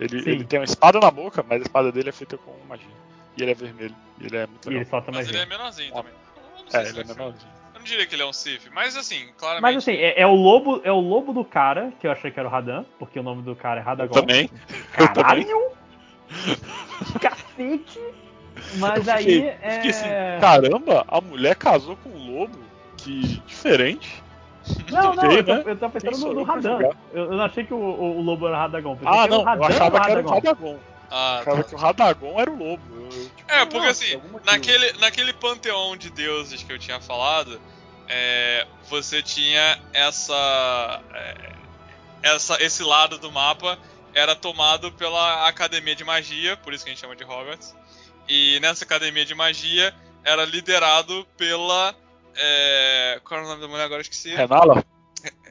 Ele, 0.00 0.22
Sim. 0.22 0.30
ele 0.30 0.44
tem 0.44 0.58
uma 0.58 0.64
espada 0.64 0.98
na 0.98 1.08
boca, 1.10 1.44
mas 1.48 1.60
a 1.60 1.62
espada 1.62 1.92
dele 1.92 2.08
é 2.08 2.12
feita 2.12 2.36
com 2.36 2.52
magia. 2.68 2.88
E 3.36 3.42
ele 3.42 3.52
é 3.52 3.54
vermelho. 3.54 3.94
E 4.20 4.26
ele 4.26 4.36
é 4.36 4.46
muito 4.46 4.66
e 4.66 4.70
ele 4.70 4.78
legal. 4.80 4.90
solta 4.90 5.12
Mas 5.12 5.28
ele 5.28 5.38
magia. 5.38 5.54
é 5.54 5.56
menorzinho 5.58 5.90
Ó. 5.92 5.96
também. 5.98 6.12
Eu 6.36 6.62
não 6.64 6.68
sei 6.70 6.80
É, 6.80 6.84
se 6.84 6.90
ele 6.90 6.98
é 6.98 7.02
ele- 7.02 7.12
menorzinho. 7.14 7.52
Eu 7.74 7.78
não 7.78 7.84
diria 7.84 8.06
que 8.06 8.14
ele 8.14 8.22
é 8.22 8.26
um 8.26 8.32
Sif, 8.32 8.70
mas 8.72 8.96
assim, 8.96 9.28
claramente. 9.38 9.62
Mas 9.62 9.76
assim, 9.76 9.92
é, 9.92 10.20
é 10.20 10.26
o 10.26 10.34
lobo, 10.34 10.80
é 10.82 10.90
o 10.90 10.98
lobo 11.00 11.32
do 11.32 11.44
cara, 11.44 11.92
que 12.00 12.06
eu 12.08 12.10
achei 12.12 12.30
que 12.32 12.40
era 12.40 12.48
o 12.48 12.50
Radan, 12.50 12.84
porque 12.98 13.20
o 13.20 13.22
nome 13.22 13.42
do 13.42 13.54
cara 13.54 13.80
é 13.80 13.82
Radagon. 13.84 14.14
também. 14.14 14.50
Eu 14.98 15.06
também. 15.12 15.44
Caralho! 15.44 15.70
Cacete! 17.20 18.00
Mas 18.78 19.06
Eu 19.06 19.14
aí 19.14 19.24
fiquei- 19.24 19.48
é. 19.62 19.70
Fiquei 19.76 19.90
assim, 19.90 20.08
caramba, 20.40 21.04
a 21.08 21.20
mulher 21.20 21.56
casou 21.56 21.96
com 21.96 22.08
diferente. 23.10 24.22
Não, 24.90 25.14
não, 25.16 25.30
eu, 25.32 25.44
tô, 25.44 25.54
né? 25.54 25.62
eu 25.66 25.76
tava 25.76 25.92
pensando 25.92 26.12
Quem 26.12 26.20
no, 26.28 26.34
no 26.34 26.40
eu 26.40 26.44
Radan. 26.44 26.78
Eu, 26.80 26.94
eu 27.12 27.30
não 27.32 27.44
achei 27.44 27.64
que 27.64 27.74
o, 27.74 27.76
o- 27.78 28.18
o 28.18 28.22
lobo 28.22 28.46
era 28.46 28.56
o 28.56 28.58
Radagon. 28.60 28.98
Ah, 29.04 29.26
não, 29.26 29.38
eu 29.38 29.42
Radan 29.44 29.66
achava 29.66 29.98
do 29.98 30.04
que 30.04 30.10
era 30.10 30.20
o 30.22 30.28
Radagon. 30.30 30.78
Ah, 31.10 31.38
achava 31.40 31.56
tá. 31.62 31.68
que 31.68 31.74
o 31.74 31.78
Radagon 31.78 32.40
era 32.40 32.50
o 32.50 32.56
lobo. 32.56 32.82
Eu- 32.94 33.02
eu, 33.04 33.10
tipo, 33.36 33.52
É, 33.52 33.66
porque 33.66 33.86
ah, 33.86 33.90
assim. 33.90 34.20
Naquele, 34.44 34.92
naquele 34.94 35.32
panteão 35.34 35.96
de 35.96 36.10
deuses 36.10 36.62
que 36.62 36.72
eu 36.72 36.78
tinha 36.78 37.00
falado, 37.00 37.60
é, 38.08 38.66
você 38.88 39.22
tinha 39.22 39.78
essa, 39.92 41.00
é, 41.12 41.52
essa. 42.22 42.62
Esse 42.62 42.82
lado 42.82 43.18
do 43.18 43.30
mapa 43.30 43.78
era 44.14 44.34
tomado 44.34 44.90
pela 44.92 45.46
Academia 45.48 45.94
de 45.94 46.04
Magia, 46.04 46.56
por 46.56 46.72
isso 46.72 46.84
que 46.84 46.90
a 46.90 46.94
gente 46.94 47.00
chama 47.00 47.16
de 47.16 47.24
Hogwarts. 47.24 47.74
E 48.28 48.58
nessa 48.60 48.84
Academia 48.84 49.24
de 49.26 49.34
Magia 49.34 49.94
era 50.24 50.44
liderado 50.44 51.26
pela. 51.36 51.94
É, 52.36 53.20
qual 53.24 53.40
era 53.40 53.46
o 53.46 53.50
nome 53.50 53.62
da 53.62 53.68
mulher 53.68 53.84
agora? 53.84 54.00
Eu 54.00 54.02
Esqueci. 54.02 54.34
Renala? 54.34 54.84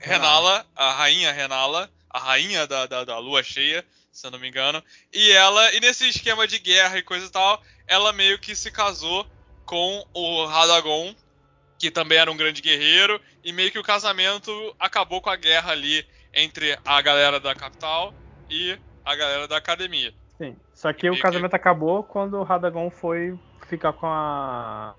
Renala, 0.01 0.65
a 0.75 0.93
rainha 0.93 1.31
Renala, 1.31 1.89
a 2.09 2.19
rainha 2.19 2.67
da, 2.67 2.85
da, 2.85 3.03
da 3.03 3.17
lua 3.17 3.41
cheia, 3.41 3.83
se 4.11 4.27
eu 4.27 4.31
não 4.31 4.39
me 4.39 4.47
engano. 4.47 4.83
E 5.11 5.31
ela, 5.31 5.73
e 5.73 5.79
nesse 5.79 6.07
esquema 6.07 6.45
de 6.47 6.59
guerra 6.59 6.97
e 6.97 7.03
coisa 7.03 7.25
e 7.25 7.29
tal, 7.29 7.61
ela 7.87 8.13
meio 8.13 8.37
que 8.37 8.55
se 8.55 8.71
casou 8.71 9.25
com 9.65 10.05
o 10.13 10.45
Radagon, 10.45 11.15
que 11.79 11.89
também 11.89 12.17
era 12.17 12.31
um 12.31 12.37
grande 12.37 12.61
guerreiro, 12.61 13.19
e 13.43 13.51
meio 13.51 13.71
que 13.71 13.79
o 13.79 13.83
casamento 13.83 14.51
acabou 14.79 15.21
com 15.21 15.29
a 15.29 15.35
guerra 15.35 15.71
ali 15.71 16.05
entre 16.33 16.77
a 16.85 17.01
galera 17.01 17.39
da 17.39 17.55
capital 17.55 18.13
e 18.49 18.77
a 19.05 19.15
galera 19.15 19.47
da 19.47 19.57
academia. 19.57 20.13
Sim. 20.37 20.55
Só 20.73 20.91
que 20.91 21.09
o 21.09 21.19
casamento 21.19 21.53
acabou 21.53 22.03
quando 22.03 22.37
o 22.37 22.43
Radagon 22.43 22.89
foi 22.89 23.37
ficar 23.67 23.93
com 23.93 24.07
a. 24.07 24.95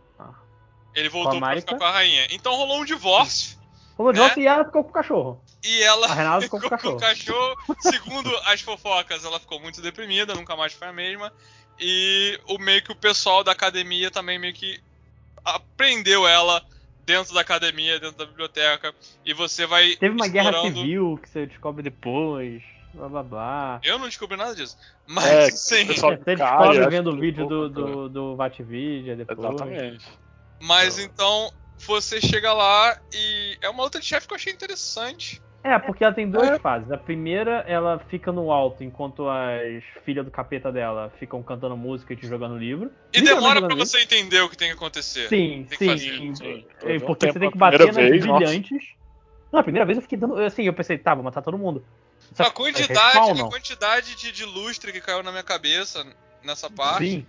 Ele 0.95 1.09
voltou 1.09 1.39
pra 1.39 1.57
ficar 1.57 1.77
com 1.77 1.85
a 1.85 1.91
rainha. 1.91 2.27
Então 2.31 2.55
rolou 2.55 2.81
um 2.81 2.85
divórcio. 2.85 3.59
Rolou 3.97 4.11
um 4.11 4.15
divórcio 4.15 4.39
né? 4.39 4.45
e 4.45 4.47
ela 4.47 4.65
ficou 4.65 4.85
com 4.85 4.91
o 4.91 4.93
cachorro. 4.93 5.45
E 5.63 5.83
ela 5.83 6.07
a 6.07 6.15
Renata 6.15 6.43
ficou, 6.43 6.61
ficou 6.61 6.79
com 6.79 6.89
o 6.89 6.97
cachorro. 6.97 7.57
Com 7.67 7.73
o 7.73 7.77
cachorro. 7.77 7.93
Segundo 7.93 8.37
as 8.47 8.61
fofocas, 8.61 9.25
ela 9.25 9.41
ficou 9.41 9.61
muito 9.61 9.81
deprimida, 9.81 10.35
nunca 10.35 10.57
mais 10.57 10.73
foi 10.73 10.89
a 10.89 10.93
mesma. 10.93 11.33
E 11.81 12.39
o 12.49 12.59
meio 12.59 12.83
que 12.83 12.93
o 12.93 12.97
pessoal 12.97 13.43
da 13.43 13.53
academia 13.53 14.11
também 14.11 14.39
meio 14.39 14.55
que 14.55 14.81
aprendeu 15.45 16.27
ela 16.27 16.65
dentro 17.05 17.35
da 17.35 17.41
academia, 17.41 17.99
dentro 17.99 18.17
da 18.17 18.27
biblioteca. 18.27 18.95
E 19.25 19.35
você 19.35 19.67
vai. 19.67 19.97
Teve 19.97 20.15
uma 20.15 20.27
explorando... 20.27 20.63
guerra 20.63 20.75
civil 20.75 21.19
que 21.23 21.29
você 21.29 21.47
descobre 21.47 21.83
depois 21.83 22.63
blá 22.95 23.09
blá 23.09 23.23
blá. 23.23 23.81
Eu 23.83 23.99
não 23.99 24.07
descobri 24.07 24.37
nada 24.37 24.55
disso. 24.55 24.77
Mas 25.07 25.27
é, 25.27 25.51
sim. 25.51 25.85
Você 25.87 26.37
descobre 26.37 26.89
vendo 26.89 27.11
o 27.11 27.19
vídeo 27.19 27.47
do, 27.47 27.69
do, 27.69 28.09
do 28.09 28.37
Vatvidia 28.37 29.17
depois. 29.17 29.39
Exatamente. 29.39 30.07
Mas 30.65 30.99
então, 30.99 31.53
você 31.79 32.21
chega 32.21 32.53
lá 32.53 32.99
e 33.13 33.59
é 33.61 33.69
uma 33.69 33.85
luta 33.85 34.01
de 34.01 34.07
chefe 34.07 34.27
que 34.27 34.33
eu 34.33 34.37
achei 34.37 34.53
interessante. 34.53 35.43
É, 35.63 35.79
porque 35.79 36.05
ela 36.05 36.13
tem 36.13 36.31
duas 36.31 36.49
é. 36.49 36.59
fases. 36.59 36.91
A 36.91 36.97
primeira, 36.97 37.65
ela 37.67 37.99
fica 38.11 38.31
no 38.31 38.51
alto 38.51 38.83
enquanto 38.83 39.29
as 39.29 39.83
filhas 40.05 40.25
do 40.25 40.31
capeta 40.31 40.71
dela 40.71 41.11
ficam 41.19 41.43
cantando 41.43 41.77
música 41.77 42.13
e 42.13 42.17
te 42.17 42.27
jogando 42.27 42.59
livro. 42.59 42.91
E 43.13 43.21
demora 43.21 43.61
pra 43.61 43.69
livro. 43.69 43.87
você 43.87 44.01
entender 44.01 44.41
o 44.41 44.49
que 44.49 44.57
tem 44.57 44.69
que 44.69 44.75
acontecer. 44.75 45.29
Sim, 45.29 45.67
tem 45.79 45.99
sim. 45.99 46.35
sim. 46.35 46.67
É, 46.83 46.99
porque 46.99 47.33
você 47.33 47.39
tem 47.39 47.51
que 47.51 47.59
bater 47.59 47.87
nas 47.87 47.97
vez, 47.97 48.25
brilhantes. 48.25 48.71
Nossa. 48.71 49.05
Não, 49.53 49.61
a 49.61 49.63
primeira 49.63 49.87
vez 49.87 49.97
eu 49.97 50.03
fiquei 50.03 50.19
dando. 50.19 50.39
Assim, 50.39 50.65
eu 50.65 50.75
pensei, 50.75 50.99
tá, 50.99 51.15
vou 51.15 51.25
matar 51.25 51.41
todo 51.41 51.57
mundo. 51.57 51.85
A 52.39 52.51
quantidade, 52.51 53.41
a 53.41 53.49
quantidade 53.49 54.17
de, 54.17 54.33
de, 54.33 54.45
lustre 54.45 54.93
que 54.93 55.01
caiu 55.01 55.23
na 55.23 55.31
minha 55.31 55.43
cabeça 55.43 56.07
nessa 56.43 56.71
parte. 56.71 57.07
Sim. 57.07 57.27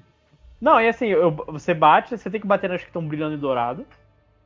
Não, 0.66 0.82
e 0.82 0.88
assim, 0.88 1.06
eu, 1.06 1.30
você 1.48 1.76
bate, 1.76 2.18
você 2.18 2.28
tem 2.28 2.42
que 2.42 2.48
bater 2.48 2.68
nas 2.68 2.82
que 2.82 2.88
estão 2.88 3.08
brilhando 3.08 3.36
em 3.36 3.38
dourado. 3.38 3.86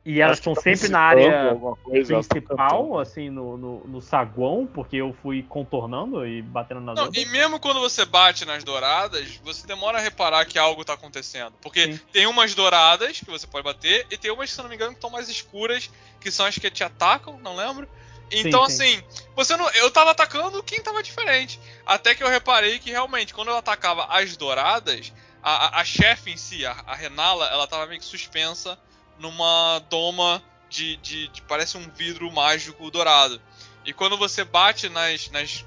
E 0.04 0.20
elas 0.20 0.36
estão 0.36 0.54
sempre 0.54 0.88
na 0.88 1.00
área 1.00 1.56
coisa, 1.82 2.18
principal, 2.18 2.98
assim, 2.98 3.30
no, 3.30 3.56
no, 3.56 3.86
no, 3.86 4.00
saguão, 4.02 4.66
porque 4.66 4.96
eu 4.96 5.14
fui 5.22 5.42
contornando 5.42 6.26
e 6.26 6.42
batendo 6.42 6.82
nas 6.82 6.96
Não, 6.96 7.04
outras. 7.04 7.22
E 7.22 7.26
mesmo 7.26 7.58
quando 7.58 7.80
você 7.80 8.04
bate 8.04 8.44
nas 8.44 8.62
douradas, 8.62 9.40
você 9.42 9.66
demora 9.66 9.96
a 9.96 10.00
reparar 10.00 10.44
que 10.44 10.58
algo 10.58 10.84
tá 10.84 10.92
acontecendo. 10.92 11.54
Porque 11.62 11.94
Sim. 11.94 12.00
tem 12.12 12.26
umas 12.26 12.54
douradas 12.54 13.20
que 13.20 13.30
você 13.30 13.46
pode 13.46 13.64
bater, 13.64 14.06
e 14.10 14.18
tem 14.18 14.30
umas, 14.30 14.50
se 14.50 14.60
não 14.60 14.68
me 14.68 14.74
engano, 14.74 14.90
que 14.90 14.98
estão 14.98 15.10
mais 15.10 15.28
escuras, 15.28 15.90
que 16.20 16.30
são 16.30 16.44
as 16.44 16.58
que 16.58 16.70
te 16.70 16.84
atacam, 16.84 17.38
não 17.42 17.56
lembro. 17.56 17.88
Então, 18.30 18.68
sim, 18.68 18.76
sim. 18.76 18.96
assim, 18.98 19.24
você 19.34 19.56
não. 19.56 19.68
Eu 19.70 19.90
tava 19.90 20.10
atacando 20.10 20.62
quem 20.62 20.82
tava 20.82 21.02
diferente. 21.02 21.58
Até 21.86 22.14
que 22.14 22.22
eu 22.22 22.28
reparei 22.28 22.78
que 22.78 22.90
realmente, 22.90 23.32
quando 23.32 23.48
eu 23.48 23.56
atacava 23.56 24.04
as 24.04 24.36
douradas, 24.36 25.12
a, 25.42 25.80
a, 25.80 25.84
chefe 25.84 26.30
em 26.30 26.36
si, 26.36 26.66
a, 26.66 26.72
a, 26.86 26.94
Renala, 26.94 27.46
ela 27.46 27.66
tava 27.66 27.86
meio 27.86 28.00
que 28.00 28.06
suspensa 28.06 28.78
numa 29.18 29.78
doma 29.90 30.42
de, 30.68 30.96
de, 30.96 31.28
de, 31.28 31.42
Parece 31.42 31.76
um 31.76 31.88
vidro 31.90 32.30
mágico 32.30 32.90
dourado. 32.90 33.40
E 33.84 33.92
quando 33.92 34.16
você 34.16 34.44
bate 34.44 34.88
nas, 34.88 35.30
nas 35.30 35.64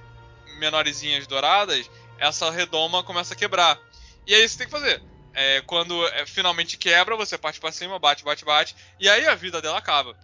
menorzinhas 0.59 1.25
douradas, 1.27 1.89
essa 2.19 2.49
redoma 2.51 3.03
começa 3.03 3.33
a 3.33 3.37
quebrar. 3.37 3.79
E 4.25 4.33
aí 4.33 4.47
você 4.47 4.57
tem 4.57 4.67
que 4.67 4.71
fazer. 4.71 5.01
É, 5.33 5.61
quando 5.61 6.05
é, 6.07 6.25
finalmente 6.25 6.77
quebra, 6.77 7.15
você 7.15 7.37
parte 7.37 7.59
para 7.59 7.71
cima, 7.71 7.97
bate, 7.97 8.23
bate, 8.23 8.45
bate, 8.45 8.75
e 8.99 9.09
aí 9.09 9.25
a 9.27 9.33
vida 9.33 9.61
dela 9.61 9.79
acaba. 9.79 10.15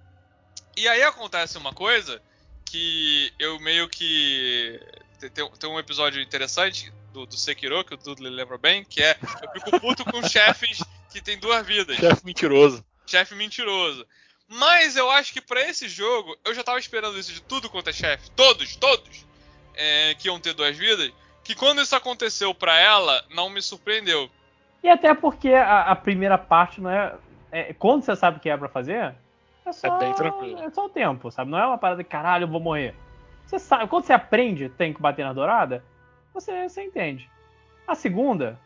E 0.77 0.87
aí 0.87 1.01
acontece 1.01 1.57
uma 1.57 1.73
coisa 1.73 2.21
que 2.63 3.33
eu 3.39 3.59
meio 3.59 3.89
que. 3.89 4.79
Tem, 5.33 5.49
tem 5.49 5.69
um 5.69 5.79
episódio 5.79 6.21
interessante 6.21 6.93
do, 7.19 7.25
do 7.25 7.37
Sekiro, 7.37 7.83
que 7.83 7.93
o 7.93 7.97
Dudley 7.97 8.31
lembra 8.31 8.57
bem, 8.57 8.83
que 8.83 9.01
é 9.01 9.17
eu 9.41 9.51
fico 9.51 9.79
puto 9.79 10.05
com 10.05 10.23
chefes 10.27 10.81
que 11.09 11.21
tem 11.21 11.37
duas 11.37 11.65
vidas. 11.65 11.97
Chefe 11.97 12.25
mentiroso. 12.25 12.85
Chefe 13.05 13.35
mentiroso. 13.35 14.05
Mas 14.47 14.95
eu 14.95 15.09
acho 15.11 15.33
que 15.33 15.41
para 15.41 15.61
esse 15.61 15.87
jogo, 15.87 16.35
eu 16.45 16.53
já 16.53 16.63
tava 16.63 16.79
esperando 16.79 17.19
isso 17.19 17.33
de 17.33 17.41
tudo 17.41 17.69
quanto 17.69 17.89
é 17.89 17.93
chefe. 17.93 18.31
Todos, 18.31 18.75
todos. 18.75 19.25
É, 19.75 20.15
que 20.15 20.27
iam 20.27 20.39
ter 20.39 20.53
duas 20.53 20.77
vidas. 20.77 21.11
Que 21.43 21.55
quando 21.55 21.81
isso 21.81 21.95
aconteceu 21.95 22.53
para 22.53 22.77
ela, 22.79 23.23
não 23.29 23.49
me 23.49 23.61
surpreendeu. 23.61 24.29
E 24.83 24.89
até 24.89 25.13
porque 25.13 25.49
a, 25.49 25.81
a 25.83 25.95
primeira 25.95 26.37
parte 26.37 26.81
não 26.81 26.89
é, 26.89 27.15
é, 27.51 27.73
Quando 27.73 28.03
você 28.03 28.15
sabe 28.15 28.37
o 28.37 28.39
que 28.39 28.49
é 28.49 28.57
pra 28.57 28.69
fazer, 28.69 29.13
é, 29.65 29.71
só, 29.71 29.95
é 29.95 29.99
bem 29.99 30.13
tranquilo. 30.13 30.63
É 30.63 30.69
só 30.69 30.85
o 30.85 30.89
tempo, 30.89 31.31
sabe? 31.31 31.51
Não 31.51 31.59
é 31.59 31.65
uma 31.65 31.77
parada 31.77 32.01
de 32.01 32.09
caralho, 32.09 32.43
eu 32.43 32.47
vou 32.47 32.59
morrer. 32.59 32.95
Você 33.45 33.59
sabe, 33.59 33.87
quando 33.87 34.05
você 34.05 34.13
aprende 34.13 34.69
tem 34.69 34.93
que 34.93 35.01
bater 35.01 35.25
na 35.25 35.33
dourada, 35.33 35.83
você, 36.33 36.67
você 36.67 36.83
entende. 36.83 37.29
A 37.87 37.95
segunda 37.95 38.59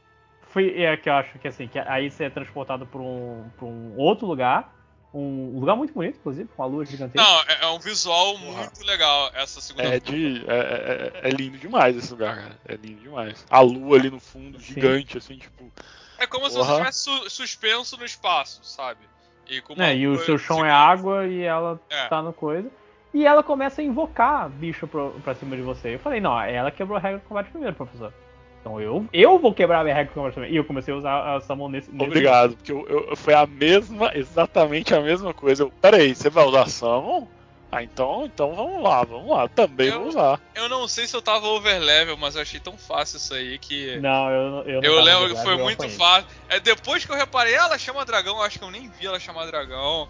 foi 0.53 0.81
é 0.81 0.95
que 0.95 1.10
eu 1.10 1.14
acho 1.14 1.40
que 1.40 1.48
assim, 1.48 1.68
que 1.68 1.80
aí 1.80 2.11
você 2.11 2.26
é 2.26 2.30
transportado 2.30 2.85
para 2.85 3.02
um, 3.02 3.49
pra 3.57 3.65
um 3.65 3.98
outro 3.98 4.27
lugar. 4.27 4.72
Um 5.14 5.60
lugar 5.60 5.76
muito 5.76 5.94
bonito, 5.94 6.18
inclusive, 6.18 6.49
com 6.56 6.64
a 6.64 6.65
lua 6.65 6.84
gigantesca. 6.85 7.22
Não, 7.22 7.41
é, 7.41 7.65
é 7.65 7.68
um 7.68 7.77
visual 7.77 8.34
Porra. 8.34 8.61
muito 8.64 8.84
legal 8.84 9.30
essa 9.35 9.61
segunda 9.61 9.88
é, 9.88 9.99
de, 9.99 10.44
é, 10.48 11.22
é, 11.23 11.30
é, 11.30 11.30
lindo 11.30 11.56
demais 11.60 11.95
esse 11.95 12.11
lugar, 12.11 12.35
cara. 12.35 12.60
É 12.65 12.76
lindo 12.76 12.99
demais. 12.99 13.45
A 13.48 13.60
lua 13.60 13.95
ali 13.98 14.10
no 14.10 14.19
fundo, 14.19 14.60
Sim. 14.60 14.73
gigante, 14.73 15.18
assim, 15.19 15.38
tipo. 15.38 15.72
É 16.18 16.26
como 16.26 16.49
Porra. 16.49 16.52
se 16.52 16.57
você 16.57 16.72
estivesse 16.72 16.99
su 16.99 17.30
suspenso 17.30 17.95
no 17.95 18.06
espaço, 18.06 18.61
sabe? 18.64 19.02
E, 19.48 19.61
é, 19.77 19.95
e 19.95 20.07
o 20.07 20.18
seu 20.19 20.38
chão 20.38 20.65
é 20.65 20.72
água 20.72 21.27
e 21.27 21.44
ela 21.44 21.80
é. 21.90 22.07
tá 22.07 22.22
no 22.22 22.34
coisa. 22.34 22.72
E 23.14 23.26
ela 23.26 23.44
começa 23.44 23.81
a 23.81 23.84
invocar 23.84 24.49
bicho 24.49 24.88
pra, 24.88 25.10
pra 25.23 25.35
cima 25.35 25.56
de 25.56 25.61
você. 25.61 25.95
Eu 25.95 25.99
falei, 25.99 26.19
não, 26.19 26.40
ela 26.41 26.72
quebrou 26.72 26.98
a 26.98 26.99
regra 26.99 27.19
do 27.19 27.26
combate 27.26 27.52
primeiro, 27.52 27.76
professor. 27.76 28.11
Então 28.60 28.80
eu, 28.80 29.06
eu 29.11 29.38
vou 29.38 29.53
quebrar 29.53 29.81
a 29.81 29.84
minha 29.84 29.94
regra 29.94 30.11
do 30.11 30.15
combate 30.15 30.34
primeiro. 30.34 30.56
E 30.56 30.57
eu 30.57 30.64
comecei 30.64 30.94
a 30.94 30.98
usar 30.98 31.35
a 31.35 31.41
Summon 31.41 31.69
nesse. 31.69 31.91
nesse 31.91 32.06
Obrigado, 32.06 32.56
porque 32.56 32.72
eu, 32.72 32.88
eu, 32.88 33.15
foi 33.15 33.34
a 33.34 33.45
mesma, 33.45 34.11
exatamente 34.15 34.95
a 34.95 35.02
mesma 35.02 35.34
coisa. 35.34 35.64
Eu, 35.64 35.72
peraí, 35.81 36.15
você 36.15 36.30
vai 36.30 36.45
usar 36.45 36.69
Summon? 36.69 37.27
Ah, 37.73 37.81
então, 37.81 38.26
então 38.26 38.53
vamos 38.53 38.84
lá, 38.84 39.03
vamos 39.03 39.30
lá. 39.30 39.48
Também 39.48 39.88
eu, 39.88 39.99
vamos 39.99 40.14
lá. 40.14 40.40
Eu 40.53 40.69
não 40.69 40.88
sei 40.88 41.07
se 41.07 41.15
eu 41.15 41.22
tava 41.23 41.48
overlevel, 41.48 42.15
mas 42.15 42.35
eu 42.35 42.41
achei 42.44 42.60
tão 42.60 42.77
fácil 42.77 43.18
isso 43.18 43.34
aí 43.34 43.57
que. 43.57 43.98
Não, 43.98 44.30
eu, 44.30 44.64
eu 44.65 44.81
não 44.81 44.84
Eu 44.84 45.02
lembro 45.02 45.35
que 45.35 45.41
foi 45.41 45.57
muito 45.57 45.90
fácil. 45.90 46.30
É, 46.48 46.60
depois 46.60 47.03
que 47.03 47.11
eu 47.11 47.15
reparei, 47.15 47.56
ela 47.56 47.77
chama 47.77 48.06
dragão, 48.06 48.38
eu 48.38 48.44
acho 48.44 48.60
que 48.60 48.65
eu 48.65 48.72
nem 48.72 48.88
vi 48.90 49.07
ela 49.07 49.19
chamar 49.19 49.48
dragão. 49.48 50.07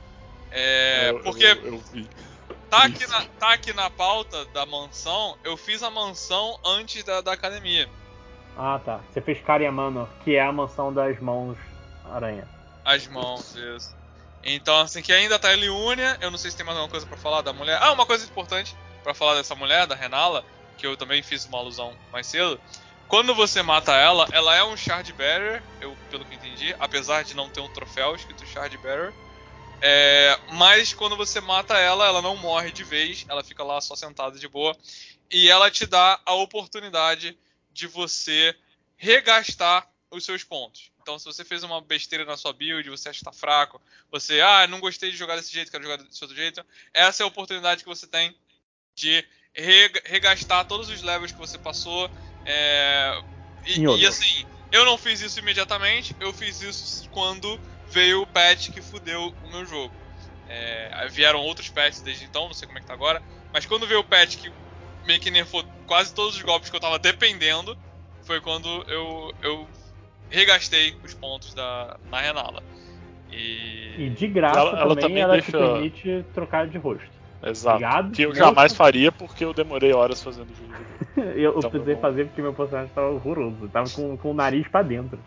É. 0.51 1.09
Eu, 1.09 1.19
porque. 1.21 1.45
Eu, 1.45 1.65
eu 1.65 1.77
vi. 1.91 2.07
Tá 2.73 2.85
aqui, 2.85 3.05
na, 3.05 3.21
tá 3.39 3.53
aqui 3.53 3.71
na 3.71 3.87
pauta 3.87 4.45
da 4.45 4.65
mansão, 4.65 5.37
eu 5.43 5.55
fiz 5.55 5.83
a 5.83 5.91
mansão 5.91 6.59
antes 6.65 7.03
da, 7.03 7.21
da 7.21 7.31
academia. 7.31 7.87
Ah 8.57 8.81
tá. 8.83 8.99
Você 9.11 9.21
fez 9.21 9.39
Kariamano, 9.41 10.09
que 10.23 10.35
é 10.35 10.41
a 10.41 10.51
mansão 10.51 10.91
das 10.91 11.19
mãos 11.19 11.55
aranha. 12.11 12.47
As 12.83 13.07
mãos, 13.07 13.55
isso. 13.55 13.95
Então, 14.43 14.75
assim, 14.79 15.03
que 15.03 15.13
ainda 15.13 15.37
tá 15.37 15.53
em 15.53 15.59
Liúnia. 15.59 16.17
Eu 16.19 16.31
não 16.31 16.37
sei 16.39 16.49
se 16.49 16.57
tem 16.57 16.65
mais 16.65 16.75
alguma 16.75 16.89
coisa 16.89 17.05
para 17.05 17.15
falar 17.15 17.41
da 17.41 17.53
mulher. 17.53 17.77
Ah, 17.79 17.91
uma 17.91 18.07
coisa 18.07 18.25
importante 18.25 18.75
para 19.03 19.13
falar 19.13 19.35
dessa 19.35 19.53
mulher, 19.53 19.85
da 19.85 19.93
Renala, 19.93 20.43
que 20.75 20.87
eu 20.87 20.97
também 20.97 21.21
fiz 21.21 21.45
uma 21.45 21.59
alusão 21.59 21.93
mais 22.11 22.25
cedo. 22.25 22.59
Quando 23.07 23.35
você 23.35 23.61
mata 23.61 23.91
ela, 23.93 24.27
ela 24.31 24.55
é 24.55 24.63
um 24.63 24.75
Shard 24.75 25.13
Bearer, 25.13 25.61
eu, 25.79 25.95
pelo 26.09 26.25
que 26.25 26.33
entendi, 26.33 26.75
apesar 26.79 27.23
de 27.23 27.35
não 27.35 27.49
ter 27.49 27.61
um 27.61 27.71
troféu 27.71 28.15
escrito 28.15 28.47
Shard 28.47 28.75
Bearer. 28.79 29.13
É, 29.85 30.39
mas 30.53 30.93
quando 30.93 31.17
você 31.17 31.41
mata 31.41 31.77
ela, 31.77 32.07
ela 32.07 32.21
não 32.21 32.37
morre 32.37 32.71
de 32.71 32.85
vez, 32.85 33.25
ela 33.27 33.43
fica 33.43 33.65
lá 33.65 33.81
só 33.81 33.97
sentada 33.97 34.39
de 34.39 34.47
boa. 34.47 34.77
E 35.29 35.49
ela 35.49 35.69
te 35.69 35.85
dá 35.85 36.21
a 36.25 36.33
oportunidade 36.35 37.37
de 37.73 37.85
você 37.85 38.55
regastar 38.95 39.85
os 40.09 40.23
seus 40.23 40.41
pontos. 40.41 40.89
Então, 41.01 41.19
se 41.19 41.25
você 41.25 41.43
fez 41.43 41.63
uma 41.63 41.81
besteira 41.81 42.23
na 42.23 42.37
sua 42.37 42.53
build, 42.53 42.89
você 42.89 43.09
acha 43.09 43.19
que 43.19 43.25
tá 43.25 43.33
fraco, 43.33 43.81
você, 44.09 44.39
ah, 44.39 44.65
não 44.67 44.79
gostei 44.79 45.11
de 45.11 45.17
jogar 45.17 45.35
desse 45.35 45.51
jeito, 45.51 45.69
quero 45.69 45.83
jogar 45.83 45.97
desse 45.97 46.23
outro 46.23 46.37
jeito, 46.37 46.65
essa 46.93 47.21
é 47.21 47.25
a 47.25 47.27
oportunidade 47.27 47.83
que 47.83 47.89
você 47.89 48.07
tem 48.07 48.33
de 48.95 49.25
regastar 50.05 50.65
todos 50.65 50.87
os 50.87 51.01
levels 51.01 51.33
que 51.33 51.37
você 51.37 51.57
passou. 51.57 52.09
É, 52.45 53.21
e, 53.65 53.81
e, 53.81 54.07
assim, 54.07 54.45
eu 54.71 54.85
não 54.85 54.97
fiz 54.97 55.19
isso 55.19 55.39
imediatamente, 55.39 56.15
eu 56.21 56.31
fiz 56.31 56.61
isso 56.61 57.09
quando 57.09 57.59
veio 57.93 58.23
o 58.23 58.27
patch 58.27 58.71
que 58.71 58.81
fudeu 58.81 59.33
o 59.45 59.51
meu 59.51 59.65
jogo. 59.65 59.93
É, 60.49 61.07
vieram 61.09 61.39
outros 61.39 61.69
patches 61.69 62.01
desde 62.01 62.25
então, 62.25 62.47
não 62.47 62.53
sei 62.53 62.67
como 62.67 62.77
é 62.77 62.81
que 62.81 62.87
tá 62.87 62.93
agora, 62.93 63.21
mas 63.53 63.65
quando 63.65 63.87
veio 63.87 64.01
o 64.01 64.03
patch 64.03 64.37
que 64.37 64.51
meio 65.05 65.19
que 65.19 65.31
nerfou 65.31 65.63
quase 65.85 66.13
todos 66.13 66.35
os 66.35 66.41
golpes 66.41 66.69
que 66.69 66.75
eu 66.75 66.79
tava 66.81 66.99
dependendo, 66.99 67.77
foi 68.23 68.41
quando 68.41 68.67
eu, 68.87 69.33
eu 69.41 69.67
regastei 70.29 70.95
os 71.03 71.13
pontos 71.13 71.53
da, 71.53 71.97
na 72.09 72.19
Renala. 72.19 72.61
E, 73.31 73.95
e 73.97 74.09
de 74.09 74.27
graça 74.27 74.59
ela, 74.59 74.71
também, 74.71 74.81
ela, 74.81 74.95
também 74.95 75.21
ela 75.21 75.33
deixa... 75.33 75.51
te 75.51 75.51
permite 75.51 76.25
trocar 76.33 76.67
de 76.67 76.77
rosto. 76.77 77.23
Exato. 77.45 77.77
Ligado? 77.77 78.11
Que 78.13 78.21
eu 78.23 78.33
jamais 78.33 78.73
faria 78.73 79.11
porque 79.11 79.43
eu 79.43 79.53
demorei 79.53 79.91
horas 79.91 80.21
fazendo 80.23 80.49
o 80.49 80.55
jogo. 80.55 80.73
eu 81.37 81.57
Então, 81.57 81.69
precisei 81.69 81.95
eu- 81.95 81.99
fazer 81.99 82.25
porque 82.27 82.41
meu 82.41 82.53
personagem 82.53 82.91
tava 82.93 83.09
horroroso. 83.09 83.67
Tava 83.69 83.89
com, 83.89 84.15
com 84.17 84.31
o 84.31 84.33
nariz 84.33 84.65
pra 84.69 84.81
dentro. 84.81 85.19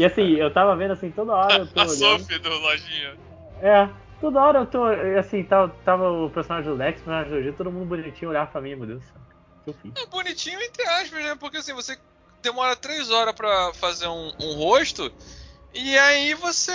E 0.00 0.04
assim, 0.06 0.36
eu 0.36 0.50
tava 0.50 0.74
vendo 0.76 0.94
assim, 0.94 1.10
toda 1.10 1.34
hora 1.34 1.58
eu 1.58 1.66
tô 1.68 1.78
A 1.78 1.84
olhando. 1.84 2.20
Sophie 2.20 2.38
do 2.38 2.48
Lojinha. 2.48 3.18
É, 3.60 3.86
toda 4.18 4.40
hora 4.40 4.60
eu 4.60 4.66
tô. 4.66 4.84
Assim, 5.18 5.44
tava, 5.44 5.68
tava 5.84 6.10
o 6.10 6.30
personagem 6.30 6.70
do 6.70 6.76
Lex, 6.78 7.02
o 7.02 7.04
personagem 7.04 7.30
do 7.30 7.42
G, 7.42 7.52
todo 7.52 7.70
mundo 7.70 7.84
bonitinho 7.84 8.30
olhava 8.30 8.50
pra 8.50 8.62
mim, 8.62 8.74
meu 8.76 8.86
Deus 8.86 9.02
do 9.02 9.06
céu. 9.06 9.20
O 9.60 9.64
que 9.64 9.70
eu 9.70 9.74
fiz? 9.74 10.02
É 10.02 10.06
bonitinho 10.06 10.58
entre 10.58 10.82
aspas, 10.84 11.22
né? 11.22 11.36
Porque 11.38 11.58
assim, 11.58 11.74
você 11.74 11.98
demora 12.40 12.74
três 12.76 13.10
horas 13.10 13.34
pra 13.34 13.74
fazer 13.74 14.08
um, 14.08 14.32
um 14.40 14.54
rosto 14.54 15.12
e 15.74 15.98
aí 15.98 16.32
você 16.32 16.72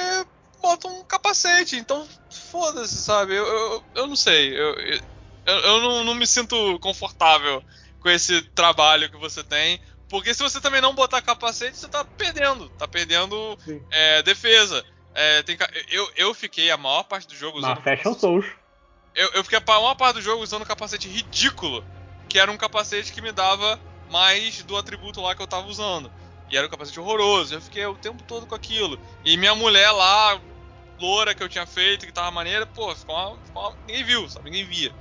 bota 0.61 0.87
um 0.87 1.03
capacete. 1.03 1.77
Então, 1.77 2.07
foda-se, 2.51 2.95
sabe? 2.95 3.33
Eu, 3.33 3.43
eu, 3.43 3.83
eu 3.95 4.05
não 4.07 4.15
sei. 4.15 4.53
Eu, 4.53 4.75
eu, 4.75 4.99
eu 5.47 5.81
não, 5.81 6.03
não 6.03 6.13
me 6.13 6.27
sinto 6.27 6.77
confortável 6.79 7.63
com 7.99 8.07
esse 8.07 8.43
trabalho 8.51 9.09
que 9.09 9.17
você 9.17 9.43
tem. 9.43 9.79
Porque 10.09 10.33
se 10.33 10.43
você 10.43 10.61
também 10.61 10.81
não 10.81 10.93
botar 10.93 11.21
capacete, 11.21 11.77
você 11.77 11.87
tá 11.89 12.03
perdendo. 12.05 12.69
Tá 12.71 12.87
perdendo 12.87 13.57
é, 13.91 14.21
defesa. 14.23 14.85
É, 15.13 15.41
tem 15.43 15.57
eu, 15.89 16.11
eu 16.15 16.33
fiquei 16.33 16.69
a 16.69 16.77
maior 16.77 17.03
parte 17.03 17.27
do 17.27 17.35
jogo 17.35 17.59
Na 17.61 17.69
usando 17.71 17.83
Fashion 17.83 17.97
capacete- 18.03 18.19
Souls. 18.21 18.45
eu, 19.15 19.29
eu 19.33 19.43
fiquei 19.43 19.57
a 19.57 19.63
maior 19.79 19.95
parte 19.95 20.15
do 20.15 20.21
jogo 20.21 20.43
usando 20.43 20.61
um 20.61 20.65
capacete 20.65 21.07
ridículo, 21.07 21.83
que 22.27 22.37
era 22.37 22.51
um 22.51 22.57
capacete 22.57 23.13
que 23.13 23.21
me 23.21 23.31
dava 23.31 23.79
mais 24.09 24.61
do 24.63 24.75
atributo 24.77 25.21
lá 25.21 25.33
que 25.33 25.41
eu 25.41 25.47
tava 25.47 25.67
usando. 25.67 26.11
E 26.49 26.55
era 26.57 26.67
um 26.67 26.69
capacete 26.69 26.99
horroroso. 26.99 27.55
Eu 27.55 27.61
fiquei 27.61 27.85
o 27.85 27.97
tempo 27.97 28.23
todo 28.23 28.45
com 28.45 28.53
aquilo. 28.53 28.99
E 29.23 29.35
minha 29.37 29.55
mulher 29.55 29.89
lá, 29.91 30.39
loura 30.99 31.33
que 31.33 31.41
eu 31.41 31.49
tinha 31.49 31.65
feito, 31.65 32.05
que 32.05 32.11
tava 32.11 32.29
maneira, 32.29 32.65
pô, 32.67 32.93
ficou 32.95 33.15
uma, 33.15 33.41
ficou 33.43 33.63
uma- 33.63 33.75
ninguém 33.87 34.03
viu, 34.03 34.29
sabe? 34.29 34.49
Ninguém 34.51 34.65
via. 34.65 34.93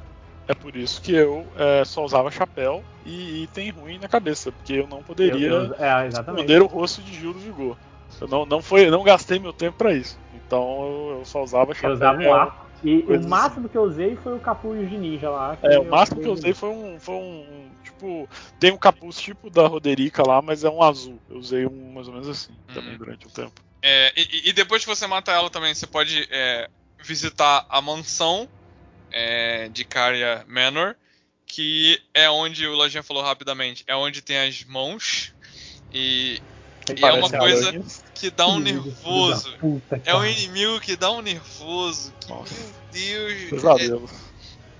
É 0.46 0.54
por 0.54 0.76
isso 0.76 1.00
que 1.00 1.12
eu 1.12 1.50
é, 1.56 1.84
só 1.84 2.04
usava 2.04 2.30
chapéu 2.30 2.84
e 3.04 3.44
item 3.44 3.70
ruim 3.70 3.98
na 3.98 4.08
cabeça, 4.08 4.52
porque 4.52 4.74
eu 4.74 4.86
não 4.86 5.02
poderia 5.02 5.48
Eu- 5.48 5.74
eu- 5.74 5.74
é, 5.74 6.08
esconder 6.08 6.62
o 6.62 6.66
rosto 6.66 7.02
de 7.02 7.14
Gil 7.14 7.32
do 7.32 7.38
Vigor. 7.38 7.78
Eu 8.20 8.28
não, 8.28 8.46
não, 8.46 8.62
foi, 8.62 8.86
eu 8.86 8.90
não 8.90 9.02
gastei 9.02 9.38
meu 9.38 9.52
tempo 9.52 9.76
pra 9.78 9.92
isso. 9.94 10.18
Então 10.32 10.84
eu, 10.84 11.18
eu 11.18 11.24
só 11.24 11.42
usava 11.42 11.74
chapéu. 11.74 11.90
Eu 11.90 11.94
usava 11.94 12.18
um 12.22 12.34
arco. 12.34 12.64
E 12.82 13.02
o 13.04 13.28
máximo 13.28 13.68
que 13.68 13.78
eu 13.78 13.82
usei 13.82 14.14
foi 14.16 14.36
o 14.36 14.40
capuz 14.40 14.88
de 14.88 14.98
ninja 14.98 15.30
lá. 15.30 15.56
É, 15.62 15.78
o 15.78 15.84
máximo 15.90 16.20
que 16.20 16.28
eu 16.28 16.32
usei 16.32 16.52
foi 16.52 16.68
um, 16.68 17.00
foi 17.00 17.14
um. 17.14 17.72
Tipo, 17.82 18.28
tem 18.58 18.72
um 18.72 18.76
capuz 18.76 19.16
tipo 19.18 19.48
da 19.48 19.66
Roderica 19.66 20.22
lá, 20.22 20.42
mas 20.42 20.64
é 20.64 20.68
um 20.68 20.82
azul. 20.82 21.18
Eu 21.28 21.38
usei 21.38 21.66
um 21.66 21.92
mais 21.94 22.06
ou 22.06 22.12
menos 22.12 22.28
assim 22.28 22.52
também 22.74 22.92
Uhum. 22.92 22.98
durante 22.98 23.26
um 23.26 23.30
tempo. 23.30 23.62
É, 23.82 24.12
e, 24.16 24.50
e 24.50 24.52
depois 24.52 24.82
que 24.82 24.88
você 24.88 25.06
mata 25.06 25.32
ela 25.32 25.48
também, 25.50 25.74
você 25.74 25.86
pode 25.86 26.26
é, 26.30 26.68
visitar 27.00 27.64
a 27.70 27.80
mansão 27.80 28.48
é, 29.16 29.68
de 29.68 29.84
Karya 29.84 30.44
Manor, 30.48 30.96
que 31.46 32.02
é 32.12 32.28
onde 32.28 32.66
o 32.66 32.74
Lojinha 32.74 33.02
falou 33.02 33.22
rapidamente, 33.22 33.84
é 33.86 33.94
onde 33.94 34.20
tem 34.20 34.38
as 34.40 34.64
mãos. 34.64 35.32
E, 35.92 36.42
E 36.94 37.04
é 37.04 37.12
uma 37.12 37.30
coisa- 37.30 37.72
que 38.12 38.28
dá 38.30 38.48
um 38.48 38.58
nervoso. 38.58 39.56
puta, 39.58 40.02
É 40.04 40.14
um 40.16 40.24
inimigo 40.24 40.80
que 40.80 40.96
dá 40.96 41.10
um 41.12 41.22
nervoso. 41.22 42.12
Que, 42.20 42.32
meu 42.32 42.44
Deus. 42.92 43.50
Pesadelo. 43.50 44.10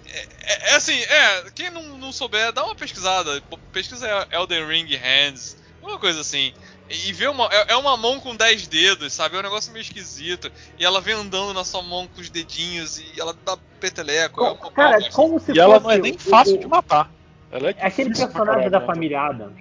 É, 0.06 0.70
é 0.70 0.74
assim, 0.74 0.98
é, 1.00 1.50
quem 1.54 1.70
não, 1.70 1.96
não 1.98 2.12
souber, 2.12 2.52
dá 2.52 2.64
uma 2.64 2.74
pesquisada. 2.74 3.40
Pesquisa 3.72 4.26
Elden 4.32 4.66
Ring 4.66 4.94
Hands, 4.96 5.56
uma 5.84 5.98
coisa 5.98 6.20
assim. 6.20 6.52
E, 6.90 7.12
vê 7.12 7.26
uma. 7.28 7.46
É, 7.50 7.72
é 7.72 7.76
uma 7.76 7.96
mão 7.96 8.20
com 8.20 8.36
10 8.36 8.66
dedos, 8.66 9.12
sabe? 9.12 9.36
É 9.36 9.38
um 9.38 9.42
negócio 9.42 9.72
meio 9.72 9.82
esquisito. 9.82 10.50
E 10.78 10.84
ela 10.84 11.00
vem 11.00 11.14
andando 11.14 11.54
na 11.54 11.64
sua 11.64 11.82
mão 11.82 12.06
com 12.06 12.20
os 12.20 12.28
dedinhos 12.28 12.98
e 12.98 13.12
ela 13.18 13.34
dá 13.44 13.56
peteleco. 13.80 14.44
é 14.44 14.50
um- 14.52 14.56
Cara, 14.56 14.96
é 15.02 15.08
um- 15.08 15.10
como 15.12 15.40
se 15.40 15.52
E 15.52 15.58
ela 15.58 15.74
fosse 15.80 15.84
não 15.84 15.90
é 15.90 15.98
nem 15.98 16.18
fácil 16.18 16.56
o- 16.56 16.58
de 16.58 16.66
matar. 16.66 17.10
Ela 17.50 17.70
é 17.70 17.74
É 17.78 17.86
aquele 17.86 18.14
personagem 18.14 18.68
da 18.70 18.80
né? 18.80 18.86
família 18.86 19.20
Adams. 19.22 19.56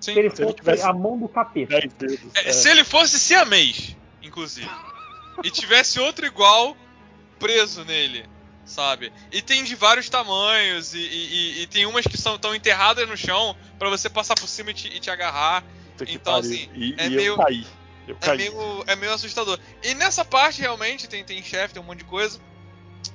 Sim. 0.00 0.12
Se 0.12 0.18
ele 0.18 0.30
Se 0.30 0.42
ele 0.42 0.54
fosse 0.62 0.82
a 0.82 0.92
mão 0.92 1.18
do 1.18 1.28
capeta. 1.28 1.80
Dedos. 1.80 2.18
É, 2.34 2.48
é. 2.50 2.52
Se 2.52 2.68
ele 2.70 2.84
fosse 2.84 3.18
siamês, 3.18 3.96
inclusive, 4.22 4.70
e 5.42 5.50
tivesse 5.50 5.98
outro 5.98 6.26
igual 6.26 6.76
preso 7.38 7.84
nele, 7.84 8.24
sabe? 8.68 9.12
E 9.32 9.42
tem 9.42 9.64
de 9.64 9.74
vários 9.74 10.08
tamanhos, 10.08 10.94
e, 10.94 10.98
e- 10.98 11.02
e- 11.58 11.62
e 11.62 11.66
tem 11.66 11.86
umas 11.86 12.06
que 12.06 12.16
são 12.16 12.38
tão 12.38 12.54
enterradas 12.54 13.08
no 13.08 13.16
chão 13.16 13.56
pra 13.78 13.88
você 13.88 14.08
passar 14.08 14.34
por 14.36 14.48
cima 14.48 14.70
e 14.70 14.74
te, 14.74 14.88
e 14.88 15.00
te 15.00 15.10
agarrar. 15.10 15.64
Então, 16.02 16.34
pariu. 16.34 16.50
assim, 16.50 16.68
e, 16.74 16.94
é 16.96 17.06
e 17.06 17.10
meio- 17.10 17.32
eu 17.32 17.36
caí. 17.36 17.66
Eu 18.06 18.16
É 18.20 18.26
caí. 18.26 18.38
meio, 18.38 18.84
é 18.86 18.94
meio 18.96 19.12
assustador. 19.12 19.58
E 19.82 19.94
nessa 19.94 20.24
parte, 20.24 20.60
realmente, 20.60 21.08
tem, 21.08 21.24
tem 21.24 21.42
chefe, 21.42 21.74
tem 21.74 21.82
um 21.82 21.86
monte 21.86 21.98
de 21.98 22.04
coisa. 22.04 22.38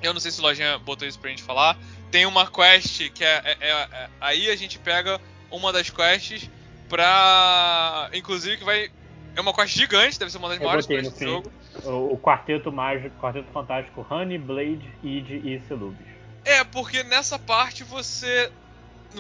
Eu 0.02 0.14
não 0.14 0.20
sei 0.20 0.32
se 0.32 0.40
o 0.40 0.44
Lojinha 0.44 0.78
botou 0.80 1.08
isso 1.08 1.18
pra 1.20 1.30
gente 1.30 1.42
falar. 1.44 1.78
Tem 2.12 2.26
uma 2.26 2.46
quest 2.50 3.10
que 3.12 3.24
é, 3.24 3.42
é- 3.46 3.58
é- 3.60 3.88
é- 3.92 4.10
Aí 4.22 4.50
a 4.50 4.56
gente 4.56 4.78
pega 4.80 5.20
uma 5.50 5.72
das 5.74 5.90
quests 5.90 6.50
pra. 6.90 8.10
Inclusive, 8.14 8.58
que 8.58 8.64
vai. 8.64 8.92
É 9.36 9.42
uma 9.42 9.54
quest 9.54 9.76
gigante, 9.76 10.20
deve 10.20 10.32
ser 10.32 10.38
uma 10.38 10.50
das 10.50 10.58
Eu 10.60 10.66
maiores 10.66 10.86
quests 10.86 11.12
no 11.14 11.18
do 11.20 11.26
jogo. 11.26 11.54
O, 11.84 12.14
o 12.14 12.18
quarteto 12.20 12.72
mágico, 12.72 13.16
quarteto 13.18 13.52
fantástico 13.52 14.06
Honey, 14.10 14.38
Blade, 14.38 14.98
Id 15.04 15.30
e 15.32 15.62
Celubis. 15.68 16.08
É, 16.46 16.64
porque 16.64 17.04
nessa 17.04 17.38
parte 17.40 17.84
você. 17.84 18.52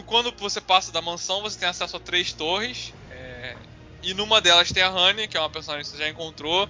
Quando 0.06 0.34
você 0.40 0.60
passa 0.60 0.91
da 0.91 1.02
mansão, 1.02 1.41
você 1.41 1.60
tem 1.60 1.68
acesso 1.68 1.95
a 1.95 1.99
três 1.99 2.34
torres. 2.34 2.94
é, 3.10 3.56
e 4.03 4.14
numa 4.14 4.41
delas 4.41 4.69
tem 4.69 4.84
a 4.84 4.90
Honey, 4.90 5.27
que 5.27 5.38
é 5.38 5.40
uma 5.40 5.49
personagem 5.49 5.85
que 5.85 5.90
você 5.90 5.98
já 5.98 6.10
encontrou. 6.10 6.68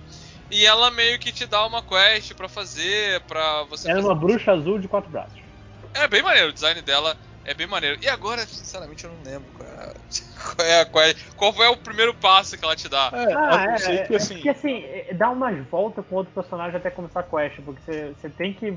E 0.52 0.66
ela 0.66 0.92
meio 0.92 1.18
que 1.18 1.32
te 1.32 1.48
dá 1.48 1.66
uma 1.66 1.82
quest 1.82 2.36
pra 2.36 2.48
fazer, 2.48 3.22
pra 3.22 3.64
você 3.64 3.90
Ela 3.90 4.00
é 4.00 4.04
uma 4.04 4.16
bruxa 4.16 4.52
azul 4.52 4.78
de 4.78 4.88
quatro 4.88 5.10
braços. 5.10 5.40
É 5.96 6.08
bem 6.08 6.22
maneiro, 6.22 6.50
o 6.50 6.54
design 6.54 6.80
dela 6.84 7.18
é 7.44 7.54
bem 7.54 7.66
maneiro. 7.66 7.98
E 8.02 8.08
agora, 8.08 8.46
sinceramente, 8.46 9.04
eu 9.04 9.12
não 9.12 9.24
lembro 9.24 9.52
qual 10.56 10.68
é, 10.68 10.86
qual 10.86 11.04
é, 11.04 11.14
qual 11.36 11.52
é, 11.52 11.54
qual 11.56 11.74
o 11.74 11.78
primeiro 11.78 12.14
passo 12.14 12.58
que 12.58 12.64
ela 12.64 12.76
te 12.76 12.90
dá. 12.90 13.10
É, 13.14 13.34
Ah, 13.34 13.66
é, 13.72 13.78
sei 13.78 13.96
é, 13.98 14.04
que 14.06 14.14
é 14.14 14.18
assim. 14.18 14.34
porque 14.36 14.50
assim, 14.50 14.84
é, 14.86 15.14
dá 15.14 15.30
umas 15.30 15.58
voltas 15.68 16.06
com 16.06 16.16
outro 16.16 16.34
personagem 16.34 16.78
até 16.78 16.90
começar 16.90 17.20
a 17.20 17.24
quest, 17.24 17.60
porque 17.64 17.82
você, 17.82 18.14
você 18.20 18.30
tem 18.30 18.54
que 18.54 18.74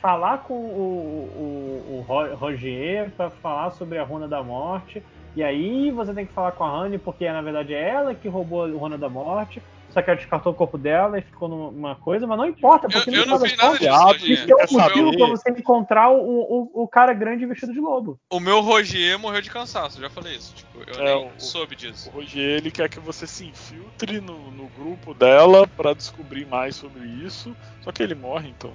falar 0.00 0.38
com 0.38 0.54
o, 0.54 1.28
o, 1.36 1.98
o 1.98 2.04
Ro- 2.06 2.34
Rogier 2.34 3.10
pra 3.16 3.30
falar 3.30 3.70
sobre 3.72 3.98
a 3.98 4.04
Runa 4.04 4.28
da 4.28 4.42
Morte, 4.42 5.02
e 5.36 5.42
aí 5.42 5.90
você 5.90 6.14
tem 6.14 6.26
que 6.26 6.32
falar 6.32 6.52
com 6.52 6.64
a 6.64 6.72
Honey, 6.80 6.98
porque 6.98 7.28
na 7.30 7.42
verdade 7.42 7.74
é 7.74 7.88
ela 7.88 8.14
que 8.14 8.28
roubou 8.28 8.64
a 8.64 8.68
Runa 8.68 8.96
da 8.96 9.08
Morte, 9.08 9.60
só 9.94 10.02
que 10.02 10.10
ela 10.10 10.18
descartou 10.18 10.52
o 10.52 10.54
corpo 10.56 10.76
dela 10.76 11.18
e 11.18 11.22
ficou 11.22 11.48
numa 11.48 11.94
coisa, 11.94 12.26
mas 12.26 12.36
não 12.36 12.46
importa, 12.46 12.88
porque 12.88 13.10
Eu, 13.10 13.14
eu 13.14 13.26
não 13.26 13.38
fiz 13.40 13.56
das 13.56 13.58
nada 13.58 13.78
disso, 13.78 13.92
Ah, 13.92 14.28
isso 14.32 14.52
é 14.52 14.54
um 14.54 14.80
motivo 14.82 15.16
pra 15.16 15.26
você 15.28 15.50
encontrar 15.50 16.10
o, 16.10 16.18
o, 16.18 16.82
o 16.82 16.88
cara 16.88 17.14
grande 17.14 17.46
vestido 17.46 17.72
de 17.72 17.80
lobo. 17.80 18.18
O 18.30 18.40
meu 18.40 18.60
Rogier 18.60 19.18
morreu 19.18 19.40
de 19.40 19.50
cansaço, 19.50 20.00
já 20.00 20.10
falei 20.10 20.34
isso. 20.34 20.54
Tipo, 20.56 20.78
eu 20.86 21.00
É, 21.00 21.14
nem 21.14 21.28
o- 21.28 21.40
soube 21.40 21.74
O 21.74 21.78
disso. 21.78 22.10
Rogier 22.10 22.58
ele 22.58 22.70
quer 22.70 22.88
que 22.88 22.98
você 22.98 23.26
se 23.26 23.46
infiltre 23.46 24.20
no, 24.20 24.50
no 24.50 24.68
grupo 24.68 25.14
dela 25.14 25.66
pra 25.66 25.94
descobrir 25.94 26.44
mais 26.44 26.74
sobre 26.76 27.06
isso. 27.24 27.56
Só 27.80 27.92
que 27.92 28.02
ele 28.02 28.14
morre, 28.14 28.48
então. 28.48 28.72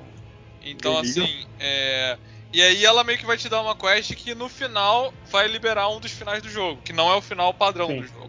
Então, 0.64 0.98
assim, 0.98 1.46
é. 1.60 2.18
E 2.52 2.62
aí 2.62 2.84
ela 2.84 3.04
meio 3.04 3.18
que 3.20 3.26
vai 3.26 3.38
te 3.38 3.48
dar 3.48 3.62
uma 3.62 3.76
quest 3.76 4.14
que 4.16 4.34
no 4.34 4.50
final 4.50 5.14
vai 5.32 5.48
liberar 5.48 5.88
um 5.90 6.00
dos 6.00 6.12
finais 6.12 6.42
do 6.42 6.50
jogo, 6.50 6.82
que 6.82 6.92
não 6.94 7.12
é 7.12 7.16
o 7.16 7.22
final 7.22 7.54
padrão 7.54 7.88
Sim. 7.88 8.02
do 8.02 8.08
jogo. 8.08 8.29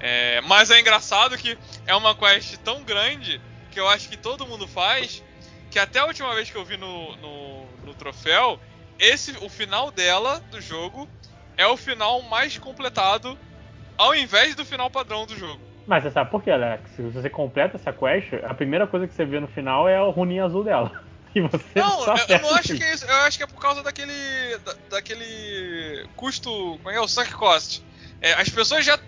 É, 0.00 0.40
mas 0.42 0.70
é 0.70 0.78
engraçado 0.80 1.36
que 1.36 1.58
é 1.86 1.94
uma 1.94 2.14
quest 2.14 2.56
tão 2.58 2.82
grande 2.84 3.40
que 3.70 3.80
eu 3.80 3.88
acho 3.88 4.08
que 4.08 4.16
todo 4.16 4.46
mundo 4.46 4.66
faz, 4.66 5.22
que 5.70 5.78
até 5.78 5.98
a 5.98 6.06
última 6.06 6.34
vez 6.34 6.50
que 6.50 6.56
eu 6.56 6.64
vi 6.64 6.76
no, 6.76 7.16
no, 7.16 7.66
no 7.84 7.94
troféu, 7.94 8.58
esse 8.98 9.36
o 9.40 9.48
final 9.48 9.90
dela 9.90 10.40
do 10.50 10.60
jogo 10.60 11.08
é 11.56 11.66
o 11.66 11.76
final 11.76 12.22
mais 12.22 12.56
completado 12.58 13.36
ao 13.96 14.14
invés 14.14 14.54
do 14.54 14.64
final 14.64 14.88
padrão 14.88 15.26
do 15.26 15.36
jogo. 15.36 15.60
Mas 15.86 16.02
você 16.04 16.10
sabe 16.10 16.30
por 16.30 16.42
quê, 16.42 16.50
Alex? 16.50 16.90
Se 16.90 17.02
você 17.02 17.28
completa 17.30 17.76
essa 17.76 17.92
quest, 17.92 18.32
a 18.44 18.54
primeira 18.54 18.86
coisa 18.86 19.08
que 19.08 19.14
você 19.14 19.24
vê 19.24 19.40
no 19.40 19.48
final 19.48 19.88
é 19.88 20.00
o 20.00 20.10
runinho 20.10 20.44
azul 20.44 20.62
dela. 20.64 20.92
E 21.34 21.42
você 21.42 21.78
Não, 21.78 22.04
só 22.04 22.16
eu, 22.16 22.24
eu 22.26 22.40
não 22.40 22.54
acho 22.54 22.74
que 22.74 22.82
é 22.82 22.94
isso. 22.94 23.04
Eu 23.04 23.14
acho 23.16 23.36
que 23.36 23.44
é 23.44 23.46
por 23.46 23.60
causa 23.60 23.82
daquele. 23.82 24.12
da- 24.64 24.74
daquele 24.92 26.08
custo. 26.16 26.50
Como 26.82 26.90
é 26.90 26.96
é? 26.96 27.00
O 27.02 27.06
sunk 27.06 27.30
cost. 27.34 27.82
É, 28.18 28.32
as 28.32 28.48
pessoas 28.48 28.82
já 28.84 28.98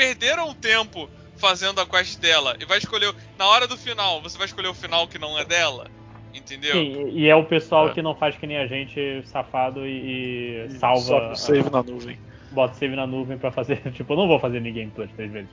perderam 0.00 0.54
tempo 0.54 1.10
fazendo 1.36 1.78
a 1.80 1.86
quest 1.86 2.18
dela 2.18 2.56
e 2.58 2.64
vai 2.64 2.78
escolher. 2.78 3.14
Na 3.38 3.46
hora 3.46 3.66
do 3.66 3.76
final, 3.76 4.22
você 4.22 4.38
vai 4.38 4.46
escolher 4.46 4.68
o 4.68 4.74
final 4.74 5.06
que 5.06 5.18
não 5.18 5.38
é 5.38 5.44
dela. 5.44 5.88
Entendeu? 6.32 6.72
Sim, 6.72 7.10
e 7.10 7.28
é 7.28 7.34
o 7.36 7.44
pessoal 7.44 7.88
É. 7.88 7.92
que 7.92 8.00
não 8.00 8.14
faz 8.14 8.36
que 8.36 8.46
nem 8.46 8.56
a 8.56 8.66
gente, 8.66 9.22
safado, 9.26 9.86
e, 9.86 10.64
e 10.70 10.78
salva. 10.78 11.02
Sobe 11.02 11.32
o 11.32 11.36
save 11.36 11.68
a- 11.68 11.70
na 11.70 11.82
nuvem. 11.82 12.18
Bota 12.52 12.74
save 12.74 12.96
na 12.96 13.06
nuvem 13.06 13.36
pra 13.36 13.50
fazer. 13.52 13.80
Tipo, 13.92 14.12
eu 14.14 14.16
não 14.16 14.28
vou 14.28 14.38
fazer 14.38 14.60
ninguém 14.60 14.88
plus 14.88 15.10
três 15.12 15.30
vezes. 15.30 15.50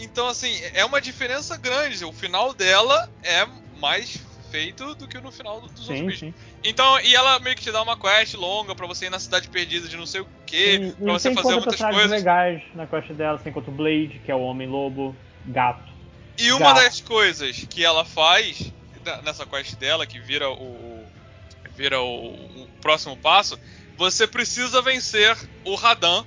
Então, 0.00 0.26
assim, 0.26 0.50
é 0.74 0.84
uma 0.84 1.00
diferença 1.00 1.56
grande. 1.56 2.04
O 2.04 2.12
final 2.12 2.52
dela 2.52 3.08
é 3.22 3.46
mais 3.78 4.18
feito 4.54 4.94
do 4.94 5.08
que 5.08 5.20
no 5.20 5.32
final 5.32 5.60
do- 5.60 5.66
dos 5.68 5.80
outros 5.88 5.98
Sim, 5.98 6.06
bichos. 6.06 6.20
sim. 6.20 6.34
Então, 6.62 7.00
e 7.00 7.12
ela 7.12 7.40
meio 7.40 7.56
que 7.56 7.62
te 7.62 7.72
dá 7.72 7.82
uma 7.82 7.96
quest 7.96 8.34
longa 8.34 8.72
pra 8.72 8.86
você 8.86 9.06
ir 9.06 9.10
na 9.10 9.18
cidade 9.18 9.48
perdida 9.48 9.88
de 9.88 9.96
não 9.96 10.06
sei 10.06 10.20
o 10.20 10.28
que, 10.46 10.92
pra 11.02 11.12
você 11.14 11.34
fazer 11.34 11.54
muitas 11.56 11.80
coisas. 11.80 12.10
legais 12.10 12.62
na 12.72 12.86
quest 12.86 13.10
dela. 13.14 13.36
Você 13.36 13.48
encontra 13.50 13.70
o 13.72 13.74
Blade, 13.74 14.20
que 14.24 14.30
é 14.30 14.34
o 14.34 14.42
Homem-Lobo, 14.42 15.16
gato. 15.46 15.92
E 16.38 16.52
uma 16.52 16.72
Gato. 16.72 16.84
das 16.84 17.00
coisas 17.00 17.64
que 17.68 17.84
ela 17.84 18.04
faz 18.04 18.72
nessa 19.24 19.44
quest 19.44 19.74
dela, 19.76 20.06
que 20.06 20.20
vira 20.20 20.48
o, 20.48 20.54
o- 20.54 21.08
vira 21.76 22.00
o, 22.00 22.62
o 22.62 22.68
próximo 22.80 23.16
passo, 23.16 23.58
você 23.96 24.24
precisa 24.26 24.80
vencer 24.80 25.36
o 25.64 25.74
Radan, 25.74 26.24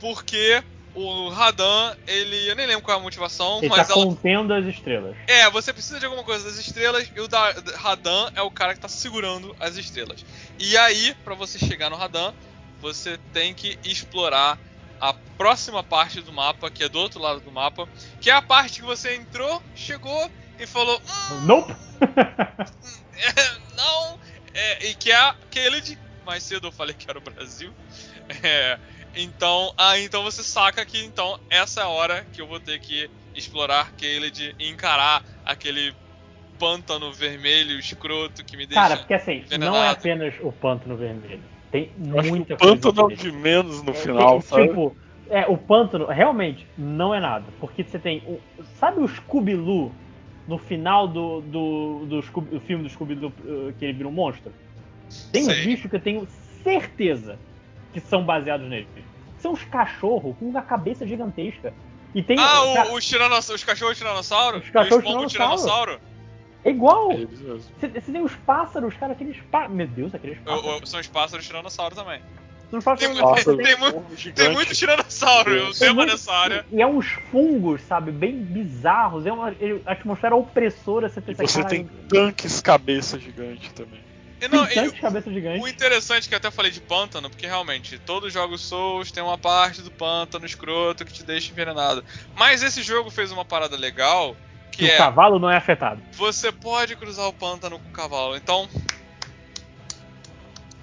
porque 0.00 0.62
o 0.96 1.28
Radan, 1.28 1.94
ele. 2.06 2.48
Eu 2.50 2.56
nem 2.56 2.66
lembro 2.66 2.82
qual 2.82 2.96
é 2.96 3.00
a 3.00 3.02
motivação, 3.02 3.58
Ele 3.58 3.68
mas 3.68 3.86
tá 3.86 3.92
ela. 3.94 4.04
contendo 4.04 4.52
as 4.54 4.64
estrelas. 4.64 5.16
É, 5.26 5.48
você 5.50 5.72
precisa 5.72 5.98
de 6.00 6.06
alguma 6.06 6.24
coisa 6.24 6.44
das 6.44 6.56
estrelas 6.58 7.10
e 7.14 7.20
o 7.20 7.28
da 7.28 7.52
da- 7.52 7.76
Radan 7.76 8.30
é 8.34 8.42
o 8.42 8.50
cara 8.50 8.74
que 8.74 8.80
tá 8.80 8.88
segurando 8.88 9.54
as 9.60 9.76
estrelas. 9.76 10.24
E 10.58 10.76
aí, 10.76 11.14
pra 11.24 11.34
você 11.34 11.58
chegar 11.58 11.90
no 11.90 11.96
Radan, 11.96 12.32
você 12.80 13.18
tem 13.32 13.54
que 13.54 13.78
explorar 13.84 14.58
a 15.00 15.12
próxima 15.36 15.82
parte 15.82 16.20
do 16.22 16.32
mapa, 16.32 16.70
que 16.70 16.82
é 16.84 16.88
do 16.88 16.98
outro 16.98 17.20
lado 17.20 17.40
do 17.40 17.52
mapa, 17.52 17.86
que 18.20 18.30
é 18.30 18.32
a 18.34 18.40
parte 18.42 18.80
que 18.80 18.86
você 18.86 19.14
entrou, 19.14 19.62
chegou 19.74 20.30
e 20.58 20.66
falou: 20.66 20.98
hum, 21.32 21.40
Nope! 21.46 21.76
não, 23.76 24.18
é, 24.54 24.86
e 24.88 24.94
que 24.94 25.10
é 25.12 25.16
aquele 25.16 25.80
de 25.80 25.98
mais 26.24 26.42
cedo 26.42 26.66
eu 26.66 26.72
falei 26.72 26.94
que 26.94 27.08
era 27.08 27.18
o 27.18 27.22
Brasil. 27.22 27.72
É, 28.42 28.78
então, 29.16 29.72
ah, 29.78 29.98
então 29.98 30.22
você 30.22 30.42
saca 30.42 30.84
que 30.84 31.02
então 31.04 31.36
essa 31.50 31.80
é 31.80 31.84
a 31.84 31.88
hora 31.88 32.24
que 32.32 32.40
eu 32.40 32.46
vou 32.46 32.60
ter 32.60 32.78
que 32.78 33.08
explorar 33.34 33.92
Caled 33.96 34.54
e 34.58 34.68
encarar 34.68 35.22
aquele 35.44 35.94
pântano 36.58 37.12
vermelho 37.12 37.78
escroto 37.78 38.44
que 38.44 38.56
me 38.56 38.66
deixa. 38.66 38.82
Cara, 38.82 38.96
porque 38.98 39.14
assim, 39.14 39.40
não 39.58 39.76
é 39.76 39.88
envenenado. 39.88 39.98
apenas 39.98 40.34
o 40.42 40.52
pântano 40.52 40.96
vermelho. 40.96 41.44
Tem 41.70 41.92
Eu 41.98 42.18
acho 42.20 42.32
que 42.32 42.38
muita 42.38 42.54
o 42.54 42.58
pântano 42.58 43.00
é 43.00 43.02
coisa. 43.02 43.04
o 43.04 43.08
nele. 43.08 43.16
de 43.16 43.32
menos 43.32 43.82
no 43.82 43.92
É, 43.92 43.94
final, 43.94 44.30
tem, 44.30 44.40
sabe? 44.42 44.68
Tipo, 44.68 44.96
é, 45.28 45.46
o 45.46 45.56
pântano 45.58 46.06
realmente 46.06 46.66
não 46.76 47.14
é 47.14 47.20
nada. 47.20 47.46
Porque 47.60 47.84
você 47.84 47.98
tem. 47.98 48.22
O, 48.26 48.40
sabe 48.78 49.00
o 49.00 49.08
Scooby-Doo 49.08 49.92
no 50.46 50.58
final 50.58 51.08
do, 51.08 51.40
do, 51.40 52.06
do, 52.06 52.22
Scooby- 52.22 52.50
do 52.50 52.60
filme 52.60 52.84
do 52.84 52.90
Scooby-Doo 52.90 53.30
uh, 53.30 53.72
que 53.74 53.84
ele 53.84 53.92
vira 53.94 54.08
um 54.08 54.12
monstro? 54.12 54.52
Tem 55.32 55.44
Sei. 55.44 55.64
bichos 55.64 55.90
que 55.90 55.96
eu 55.96 56.00
tenho 56.00 56.26
certeza 56.62 57.38
que 57.92 58.00
são 58.00 58.24
baseados 58.24 58.68
nele. 58.68 58.88
São 59.38 59.52
uns 59.52 59.64
cachorros 59.64 60.34
com 60.38 60.46
uma 60.48 60.62
cabeça 60.62 61.06
gigantesca. 61.06 61.72
E 62.14 62.22
tem. 62.22 62.38
Ah, 62.38 62.62
o, 62.90 62.94
os, 62.94 63.04
tiranoss... 63.04 63.48
os 63.50 63.62
cachorros 63.64 63.98
tiranossauro? 63.98 64.58
Os 64.58 64.70
cachorros 64.70 65.04
e 65.04 65.08
os 65.26 65.32
tiranossauro. 65.32 65.92
tiranossauro? 65.98 66.00
É 66.64 66.70
igual! 66.70 67.08
Mesmo. 67.10 67.58
Você, 67.78 67.88
você 67.88 68.12
tem 68.12 68.22
os 68.22 68.34
pássaros, 68.34 68.94
cara, 68.96 69.12
aqueles 69.12 69.36
pássaros. 69.50 69.76
Meu 69.76 69.86
Deus, 69.86 70.14
aqueles 70.14 70.38
pássaros. 70.38 70.82
o- 70.82 70.86
são 70.86 70.98
os 71.00 71.06
pássaros 71.06 71.46
tiranossauro 71.46 71.94
também. 71.94 72.20
Tem- 72.68 73.14
tem- 73.14 73.56
tem- 73.58 73.76
mu- 73.76 73.98
Um 73.98 74.32
Tem 74.32 74.52
muito 74.52 74.74
tiranossauro, 74.74 75.52
o 75.52 75.70
tem 75.70 75.72
tema 75.74 75.94
muito- 75.94 76.10
nessa 76.10 76.32
área. 76.32 76.66
E 76.72 76.82
é 76.82 76.86
uns 76.86 77.06
fungos, 77.30 77.80
sabe, 77.82 78.10
bem 78.10 78.42
bizarros. 78.42 79.24
É 79.24 79.32
uma 79.32 79.52
ele- 79.60 79.80
atmosfera 79.86 80.34
opressora. 80.34 81.08
Você 81.08 81.20
pensa, 81.20 81.46
você 81.46 81.64
tem 81.64 81.84
tanques 82.08 82.60
cabeça 82.60 83.20
gigante 83.20 83.72
também. 83.72 84.00
E 84.40 84.48
não, 84.48 84.64
e- 84.66 84.74
tantas 84.74 85.00
cabeças 85.00 85.32
gigantes. 85.32 85.62
O 85.62 85.68
interessante 85.68 86.26
é 86.26 86.28
que 86.28 86.34
eu 86.34 86.38
até 86.38 86.50
falei 86.50 86.70
de 86.70 86.80
pântano, 86.80 87.30
porque 87.30 87.46
realmente, 87.46 87.98
todos 87.98 88.28
os 88.28 88.32
jogos 88.32 88.62
Souls 88.62 89.10
tem 89.10 89.22
uma 89.22 89.38
parte 89.38 89.82
do 89.82 89.90
pântano 89.90 90.44
escroto 90.44 91.04
que 91.04 91.12
te 91.12 91.22
deixa 91.22 91.52
envenenado. 91.52 92.04
Mas 92.34 92.62
esse 92.62 92.82
jogo 92.82 93.10
fez 93.10 93.32
uma 93.32 93.44
parada 93.44 93.76
legal, 93.76 94.36
que 94.72 94.84
o 94.84 94.88
é, 94.88 94.96
cavalo 94.98 95.38
não 95.38 95.50
é 95.50 95.56
afetado. 95.56 96.02
você 96.12 96.52
pode 96.52 96.94
cruzar 96.96 97.26
o 97.26 97.32
pântano 97.32 97.78
com 97.78 97.88
o 97.88 97.92
cavalo. 97.92 98.36
Então, 98.36 98.68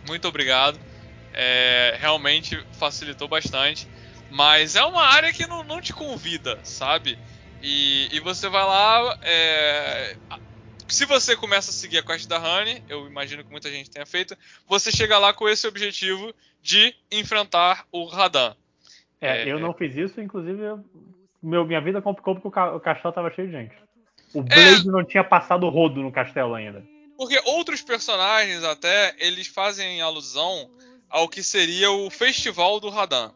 muito 0.07 0.27
obrigado. 0.27 0.79
É, 1.33 1.97
realmente 1.99 2.59
facilitou 2.79 3.27
bastante. 3.27 3.87
Mas 4.29 4.75
é 4.75 4.83
uma 4.83 5.03
área 5.03 5.31
que 5.31 5.45
não, 5.45 5.63
não 5.63 5.79
te 5.79 5.93
convida, 5.93 6.59
sabe? 6.63 7.19
E, 7.61 8.09
e 8.11 8.19
você 8.19 8.49
vai 8.49 8.63
lá. 8.63 9.17
é, 9.21 10.17
se 10.87 11.05
você 11.05 11.35
começa 11.35 11.69
a 11.71 11.73
seguir 11.73 11.97
a 11.99 12.03
quest 12.03 12.27
da 12.27 12.37
Honey, 12.37 12.83
eu 12.89 13.07
imagino 13.07 13.43
que 13.43 13.51
muita 13.51 13.69
gente 13.71 13.89
tenha 13.89 14.05
feito, 14.05 14.37
você 14.67 14.91
chega 14.91 15.17
lá 15.17 15.33
com 15.33 15.47
esse 15.49 15.65
objetivo 15.67 16.33
de 16.61 16.93
enfrentar 17.11 17.85
o 17.91 18.05
Radan. 18.05 18.55
É, 19.19 19.43
É, 19.43 19.51
eu 19.51 19.57
é. 19.57 19.61
não 19.61 19.73
fiz 19.73 19.95
isso, 19.95 20.19
inclusive, 20.21 20.61
eu- 20.61 20.83
meu, 21.41 21.65
minha 21.65 21.81
vida 21.81 22.01
complicou 22.01 22.35
porque 22.35 22.47
o, 22.47 22.51
ca- 22.51 22.75
o 22.75 22.79
castelo 22.79 23.13
tava 23.13 23.31
cheio 23.33 23.47
de 23.47 23.53
gente. 23.53 23.75
O 24.33 24.39
É. 24.39 24.43
Blade 24.43 24.87
não 24.87 25.03
tinha 25.03 25.23
passado 25.23 25.65
o 25.65 25.69
rodo 25.69 26.01
no 26.01 26.11
castelo 26.11 26.53
ainda. 26.55 26.83
Porque 27.17 27.39
outros 27.45 27.81
personagens 27.81 28.63
até, 28.63 29.15
eles 29.19 29.47
fazem 29.47 30.01
alusão 30.01 30.69
ao 31.09 31.29
que 31.29 31.43
seria 31.43 31.91
o 31.91 32.09
festival 32.09 32.79
do 32.79 32.89
Radan. 32.89 33.31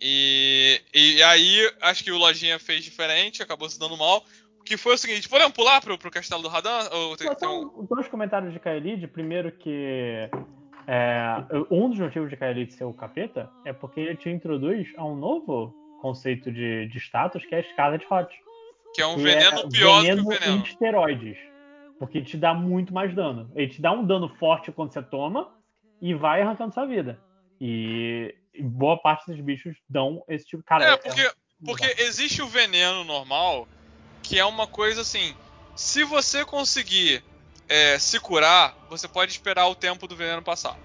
E, 0.00 0.80
e 0.94 1.22
aí, 1.22 1.72
acho 1.80 2.04
que 2.04 2.12
o 2.12 2.18
Lojinha 2.18 2.58
fez 2.58 2.84
diferente, 2.84 3.42
acabou 3.42 3.68
se 3.68 3.78
dando 3.78 3.96
mal. 3.96 4.24
Que 4.68 4.76
foi 4.76 4.94
o 4.94 4.98
seguinte, 4.98 5.26
podemos 5.28 5.54
pular 5.54 5.80
pro, 5.80 5.96
pro 5.96 6.10
castelo 6.10 6.42
do 6.42 6.48
Radan? 6.48 6.90
Ou 6.92 7.16
tem, 7.16 7.34
tem 7.34 7.48
um... 7.48 7.86
dois 7.88 8.06
comentários 8.06 8.52
de 8.52 8.60
Kaelid. 8.60 9.06
Primeiro 9.08 9.50
que 9.50 10.28
é, 10.86 11.36
um 11.70 11.88
dos 11.88 11.98
motivos 11.98 12.28
de 12.28 12.36
Kaelid 12.36 12.72
ser 12.74 12.84
o 12.84 12.92
capeta 12.92 13.50
é 13.64 13.72
porque 13.72 14.00
ele 14.00 14.16
te 14.16 14.28
introduz 14.28 14.88
a 14.98 15.04
um 15.06 15.16
novo 15.16 15.74
conceito 16.02 16.52
de, 16.52 16.86
de 16.86 16.98
status, 16.98 17.46
que 17.46 17.54
é 17.54 17.58
a 17.58 17.60
escada 17.62 17.96
de 17.96 18.04
hot. 18.10 18.28
Que 18.94 19.00
é 19.00 19.06
um 19.06 19.16
que 19.16 19.22
veneno 19.22 19.60
é 19.60 19.68
pior 19.68 20.02
veneno 20.02 20.22
do 20.22 20.28
que 20.28 20.36
o 20.36 20.38
veneno. 20.38 20.58
em 20.58 20.62
esteroides. 20.62 21.38
Porque 21.98 22.20
te 22.20 22.36
dá 22.36 22.52
muito 22.52 22.92
mais 22.92 23.14
dano. 23.14 23.50
Ele 23.54 23.68
te 23.68 23.80
dá 23.80 23.92
um 23.92 24.04
dano 24.04 24.28
forte 24.36 24.70
quando 24.70 24.92
você 24.92 25.02
toma 25.02 25.50
e 26.00 26.12
vai 26.12 26.42
arrancando 26.42 26.74
sua 26.74 26.84
vida. 26.84 27.18
E 27.60 28.34
boa 28.60 28.98
parte 28.98 29.30
dos 29.30 29.40
bichos 29.40 29.76
dão 29.88 30.22
esse 30.28 30.46
tipo. 30.46 30.62
Cara, 30.62 30.84
É, 30.84 30.92
é- 30.92 30.96
porque, 30.98 31.20
é- 31.22 31.32
porque 31.64 32.02
existe 32.02 32.40
o 32.42 32.46
veneno 32.46 33.02
normal, 33.02 33.66
que 34.28 34.38
é 34.38 34.44
uma 34.44 34.66
coisa 34.66 35.00
assim. 35.00 35.34
Se 35.74 36.04
você 36.04 36.44
conseguir 36.44 37.24
é, 37.66 37.98
se 37.98 38.20
curar, 38.20 38.76
você 38.90 39.08
pode 39.08 39.32
esperar 39.32 39.66
o 39.68 39.74
tempo 39.74 40.06
do 40.06 40.14
veneno 40.14 40.42
passar. 40.42 40.76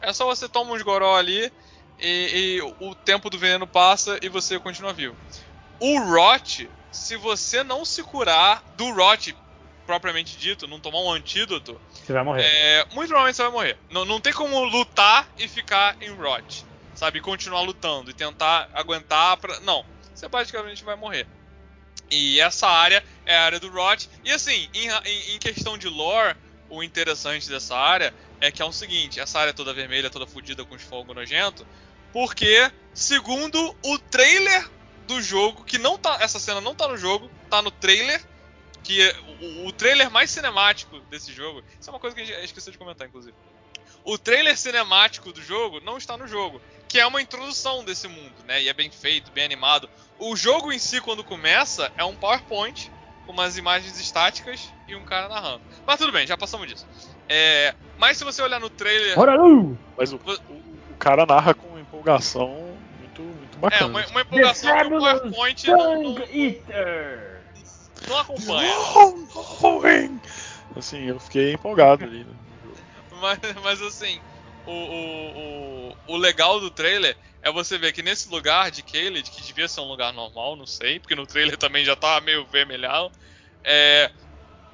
É 0.00 0.12
só 0.12 0.26
você 0.26 0.46
toma 0.46 0.74
uns 0.74 0.82
goró 0.82 1.16
ali 1.16 1.50
e, 1.98 2.58
e 2.58 2.62
o 2.80 2.94
tempo 2.94 3.30
do 3.30 3.38
veneno 3.38 3.66
passa 3.66 4.18
e 4.20 4.28
você 4.28 4.58
continua 4.58 4.92
vivo. 4.92 5.16
O 5.80 6.00
Rot, 6.00 6.68
se 6.90 7.16
você 7.16 7.64
não 7.64 7.82
se 7.84 8.02
curar 8.02 8.62
do 8.76 8.92
Rot 8.92 9.34
propriamente 9.86 10.36
dito, 10.36 10.68
não 10.68 10.78
tomar 10.78 11.00
um 11.00 11.10
antídoto, 11.10 11.80
Você 11.94 12.12
vai 12.12 12.22
morrer. 12.22 12.42
é, 12.44 12.84
muito 12.92 13.08
provavelmente 13.08 13.36
você 13.36 13.42
vai 13.42 13.52
morrer. 13.52 13.78
Não, 13.90 14.04
não 14.04 14.20
tem 14.20 14.32
como 14.34 14.62
lutar 14.64 15.28
e 15.38 15.48
ficar 15.48 15.96
em 16.00 16.10
rot. 16.10 16.64
Sabe? 16.94 17.20
Continuar 17.20 17.62
lutando 17.62 18.10
e 18.10 18.14
tentar 18.14 18.68
aguentar 18.74 19.36
pra. 19.38 19.58
Não. 19.60 19.84
Você 20.14 20.28
basicamente 20.28 20.84
vai 20.84 20.94
morrer. 20.94 21.26
E 22.12 22.40
essa 22.40 22.68
área 22.68 23.02
é 23.24 23.34
a 23.36 23.42
área 23.44 23.58
do 23.58 23.70
rot. 23.70 24.08
E 24.22 24.30
assim, 24.30 24.68
em, 24.74 24.88
em- 25.06 25.34
em 25.34 25.38
questão 25.38 25.78
de 25.78 25.88
lore, 25.88 26.36
o 26.68 26.82
interessante 26.82 27.48
dessa 27.48 27.74
área 27.74 28.12
é 28.40 28.50
que 28.52 28.60
é 28.60 28.64
o 28.64 28.72
seguinte: 28.72 29.18
essa 29.18 29.40
área 29.40 29.54
toda 29.54 29.72
vermelha, 29.72 30.10
toda 30.10 30.26
fodida 30.26 30.64
com 30.64 30.74
os 30.74 30.82
fogos 30.82 31.14
nojentos. 31.14 31.66
Porque, 32.12 32.70
segundo 32.92 33.74
o 33.82 33.98
trailer 33.98 34.68
do 35.06 35.22
jogo, 35.22 35.64
que 35.64 35.78
não 35.78 35.96
tá. 35.96 36.18
Essa 36.20 36.38
cena 36.38 36.60
não 36.60 36.74
tá 36.74 36.86
no 36.86 36.98
jogo, 36.98 37.30
tá 37.48 37.62
no 37.62 37.70
trailer 37.70 38.22
que 38.82 39.00
é 39.00 39.14
o, 39.40 39.68
o 39.68 39.72
trailer 39.72 40.10
mais 40.10 40.30
cinemático 40.30 40.98
desse 41.02 41.32
jogo, 41.32 41.62
isso 41.80 41.88
é 41.88 41.92
uma 41.92 42.00
coisa 42.00 42.16
que 42.16 42.22
a 42.22 42.24
gente 42.24 42.44
esqueceu 42.44 42.72
de 42.72 42.78
comentar, 42.78 43.06
inclusive. 43.06 43.34
O 44.04 44.18
trailer 44.18 44.58
cinemático 44.58 45.32
do 45.32 45.40
jogo 45.40 45.80
não 45.80 45.96
está 45.96 46.16
no 46.16 46.26
jogo, 46.26 46.60
que 46.92 47.00
é 47.00 47.06
uma 47.06 47.22
introdução 47.22 47.82
desse 47.82 48.06
mundo, 48.06 48.34
né? 48.46 48.62
E 48.62 48.68
é 48.68 48.74
bem 48.74 48.90
feito, 48.90 49.32
bem 49.32 49.46
animado. 49.46 49.88
O 50.18 50.36
jogo 50.36 50.70
em 50.70 50.78
si, 50.78 51.00
quando 51.00 51.24
começa, 51.24 51.90
é 51.96 52.04
um 52.04 52.14
PowerPoint 52.14 52.92
com 53.24 53.32
umas 53.32 53.56
imagens 53.56 53.98
estáticas 53.98 54.70
e 54.86 54.94
um 54.94 55.02
cara 55.02 55.26
narrando. 55.26 55.62
Mas 55.86 55.96
tudo 55.96 56.12
bem, 56.12 56.26
já 56.26 56.36
passamos 56.36 56.68
disso. 56.68 56.86
É, 57.30 57.74
mas 57.96 58.18
se 58.18 58.24
você 58.24 58.42
olhar 58.42 58.60
no 58.60 58.68
trailer, 58.68 59.16
Bora, 59.16 59.36
Lu! 59.36 59.78
Mas 59.96 60.12
o, 60.12 60.16
o, 60.16 60.52
o 60.52 60.96
cara 60.98 61.24
narra 61.24 61.54
com 61.54 61.78
empolgação 61.78 62.76
muito, 62.98 63.22
muito 63.22 63.56
é 63.56 63.60
bacana. 63.60 63.86
uma, 63.86 64.06
uma 64.08 64.20
empolgação 64.20 64.76
que 64.76 64.84
o 64.84 64.98
PowerPoint 64.98 65.66
não, 65.68 65.78
não, 65.78 66.14
Tongue 66.14 66.46
Eater! 66.46 67.40
não 68.06 68.18
acompanha. 68.18 70.20
Assim, 70.76 71.06
eu 71.06 71.18
fiquei 71.18 71.54
empolgado 71.54 72.04
ali. 72.04 72.24
né? 72.24 72.34
Mas, 73.18 73.38
mas 73.62 73.80
assim, 73.80 74.20
o, 74.66 75.96
o, 75.96 75.96
o, 76.14 76.16
legal 76.16 76.60
do 76.60 76.70
trailer 76.70 77.16
é 77.42 77.50
você 77.50 77.78
ver 77.78 77.92
que 77.92 78.02
nesse 78.02 78.28
lugar 78.28 78.70
de 78.70 78.82
Caled, 78.82 79.30
que 79.30 79.42
devia 79.42 79.66
ser 79.68 79.80
um 79.80 79.88
lugar 79.88 80.12
normal, 80.12 80.56
não 80.56 80.66
sei, 80.66 81.00
porque 81.00 81.14
no 81.14 81.26
trailer 81.26 81.56
também 81.56 81.84
já 81.84 81.96
tá 81.96 82.20
meio 82.20 82.46
vermelhão, 82.46 83.10
é, 83.64 84.10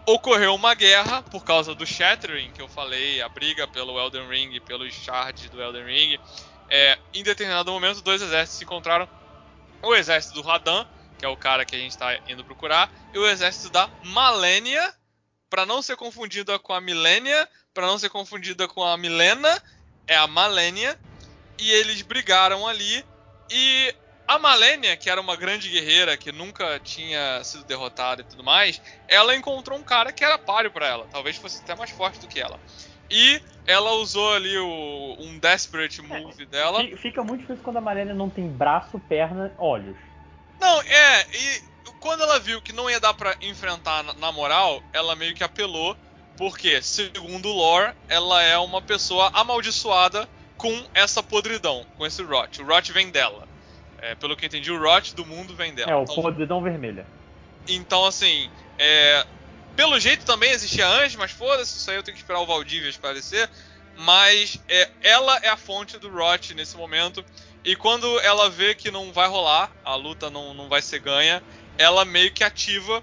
ocorreu 0.07 0.55
uma 0.55 0.75
guerra 0.75 1.23
por 1.23 1.45
causa 1.45 1.75
do 1.75 1.87
Shattering, 1.87 2.51
que 2.53 2.63
eu 2.63 2.69
falei, 2.69 3.21
a 3.21 3.29
briga 3.29 3.67
pelo 3.69 3.99
Elden 3.99 4.29
Ring, 4.29 4.61
pelos 4.61 4.95
shards 4.95 5.51
do 5.51 5.61
Elden 5.61 5.85
Ring. 5.85 6.19
É, 6.71 6.99
em 7.15 7.23
determinado 7.23 7.71
momento, 7.71 8.03
dois 8.03 8.23
exércitos 8.23 8.59
se 8.59 8.65
encontraram. 8.65 9.09
O 9.83 9.95
exército 9.95 10.35
do 10.35 10.43
Radan, 10.43 10.87
que 11.19 11.25
é 11.25 11.29
o 11.29 11.37
cara 11.37 11.65
que 11.65 11.77
a 11.77 11.79
gente 11.79 11.91
está 11.91 12.19
indo 12.29 12.45
procurar, 12.45 12.91
e 13.15 13.19
o 13.19 13.27
exército 13.27 13.71
da 13.71 13.89
Malenia, 14.03 14.95
para 15.51 15.65
não 15.65 15.83
ser 15.83 15.97
confundida 15.97 16.59
com 16.59 16.73
a 16.73 16.81
Milênia, 16.81 17.49
para 17.73 17.87
não 17.87 17.99
ser 17.99 18.09
confundida 18.09 18.67
com 18.67 18.83
a 18.83 18.97
Milena, 18.97 19.63
é 20.09 20.17
a 20.17 20.27
Malenia, 20.27 20.97
e 21.61 21.71
eles 21.71 22.03
brigaram 22.03 22.67
ali 22.67 23.05
e 23.51 23.95
a 24.27 24.39
Malenia, 24.39 24.97
que 24.97 25.09
era 25.09 25.21
uma 25.21 25.37
grande 25.37 25.71
guerreira 25.71 26.17
que 26.17 26.33
nunca 26.33 26.79
tinha 26.81 27.43
sido 27.45 27.65
derrotada 27.65 28.21
e 28.21 28.25
tudo 28.25 28.45
mais, 28.45 28.81
ela 29.07 29.35
encontrou 29.35 29.79
um 29.79 29.85
cara 29.85 30.13
que 30.13 30.25
era 30.25 30.39
páreo 30.39 30.71
para 30.71 30.87
ela, 30.87 31.07
talvez 31.09 31.37
fosse 31.37 31.61
até 31.63 31.75
mais 31.75 31.91
forte 31.91 32.21
do 32.21 32.29
que 32.29 32.41
ela. 32.41 32.59
E 33.11 33.41
ela 33.67 33.93
usou 33.93 34.35
ali 34.35 34.57
o, 34.59 35.17
um 35.19 35.39
Desperate 35.39 36.03
Move 36.03 36.45
dela. 36.47 36.81
Fi- 36.81 36.97
Fica 36.99 37.25
muito 37.25 37.41
difícil 37.41 37.63
quando 37.63 37.79
a 37.79 37.81
Mariana 37.81 38.15
não 38.15 38.29
tem 38.29 38.47
braço, 38.49 38.99
perna, 39.01 39.55
olhos. 39.57 39.97
Não, 40.61 40.83
é, 40.83 41.27
e 41.35 41.63
quando 42.01 42.23
ela 42.23 42.39
viu 42.39 42.61
que 42.61 42.73
não 42.73 42.91
ia 42.91 43.01
dar 43.01 43.15
pra 43.15 43.35
enfrentar 43.41 44.03
na 44.03 44.31
moral, 44.31 44.83
ela 44.93 45.17
meio 45.17 45.35
que 45.35 45.43
apelou, 45.45 45.97
porque, 46.39 46.81
segundo 46.81 47.49
o 47.49 47.53
lore, 47.53 47.93
ela 48.09 48.41
é 48.43 48.57
uma 48.57 48.81
pessoa 48.81 49.29
amaldiçoada 49.35 50.29
com 50.57 50.87
essa 50.95 51.21
podridão, 51.23 51.85
com 51.97 52.07
esse 52.07 52.23
rot. 52.23 52.63
O 52.63 52.67
rot 52.67 52.93
vem 52.93 53.11
dela. 53.11 53.47
É, 54.01 54.15
pelo 54.15 54.37
que 54.37 54.45
eu 54.45 54.47
entendi, 54.47 54.71
o 54.71 54.81
rot 54.81 55.15
do 55.17 55.27
mundo 55.27 55.55
vem 55.57 55.75
dela. 55.75 55.91
É, 55.91 55.97
o 55.97 56.05
Então- 56.05 56.15
podridão 56.23 56.63
vermelha. 56.63 57.05
Então, 57.69 58.05
assim, 58.07 58.49
é, 58.79 59.27
pelo 59.75 59.99
jeito 59.99 60.25
também 60.25 60.51
existia 60.53 60.87
anjo, 60.87 61.19
mas 61.19 61.33
foda-se, 61.33 61.77
isso 61.77 61.91
aí 61.91 61.97
eu 61.97 62.03
tenho 62.05 62.17
que 62.17 62.23
esperar 62.23 62.41
o 62.41 62.47
Valdívia 62.47 62.89
esclarecer. 62.89 63.51
Mas 63.97 64.61
é, 64.69 64.89
ela 65.03 65.37
é 65.39 65.49
a 65.49 65.57
fonte 65.57 65.99
do 65.99 66.09
Rot 66.09 66.55
nesse 66.55 66.77
momento. 66.77 67.25
E 67.65 67.75
quando 67.75 68.21
ela 68.21 68.49
vê 68.49 68.73
que 68.73 68.93
não 68.93 69.13
vai 69.13 69.27
rolar, 69.29 69.73
a 69.85 69.97
luta 69.97 70.31
não, 70.31 70.55
não 70.55 70.69
vai 70.69 70.81
ser 70.81 71.01
ganha, 71.01 71.43
ela 71.77 72.05
meio 72.05 72.33
que 72.33 72.45
ativa 72.45 73.03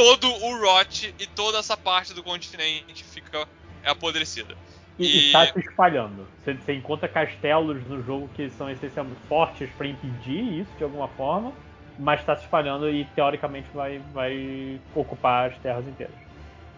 todo 0.00 0.32
o 0.32 0.58
Rot 0.58 1.14
e 1.18 1.26
toda 1.26 1.58
essa 1.58 1.76
parte 1.76 2.14
do 2.14 2.22
continente 2.22 3.04
fica 3.04 3.46
apodrecida. 3.84 4.56
E, 4.98 5.04
E- 5.04 5.28
e 5.28 5.32
tá 5.32 5.46
se 5.46 5.58
espalhando. 5.58 6.26
Você, 6.42 6.54
você 6.54 6.72
encontra 6.72 7.06
castelos 7.06 7.84
no 7.86 8.02
jogo 8.02 8.30
que 8.34 8.48
são 8.50 8.70
essencialmente 8.70 9.20
fortes 9.28 9.68
pra 9.76 9.86
impedir 9.86 10.62
isso 10.62 10.70
de 10.78 10.84
alguma 10.84 11.06
forma, 11.08 11.52
mas 11.98 12.24
tá 12.24 12.34
se 12.34 12.44
espalhando 12.44 12.88
e 12.90 13.04
teoricamente 13.14 13.68
vai, 13.74 13.98
vai 14.14 14.80
ocupar 14.94 15.50
as 15.50 15.58
terras 15.58 15.86
inteiras. 15.86 16.16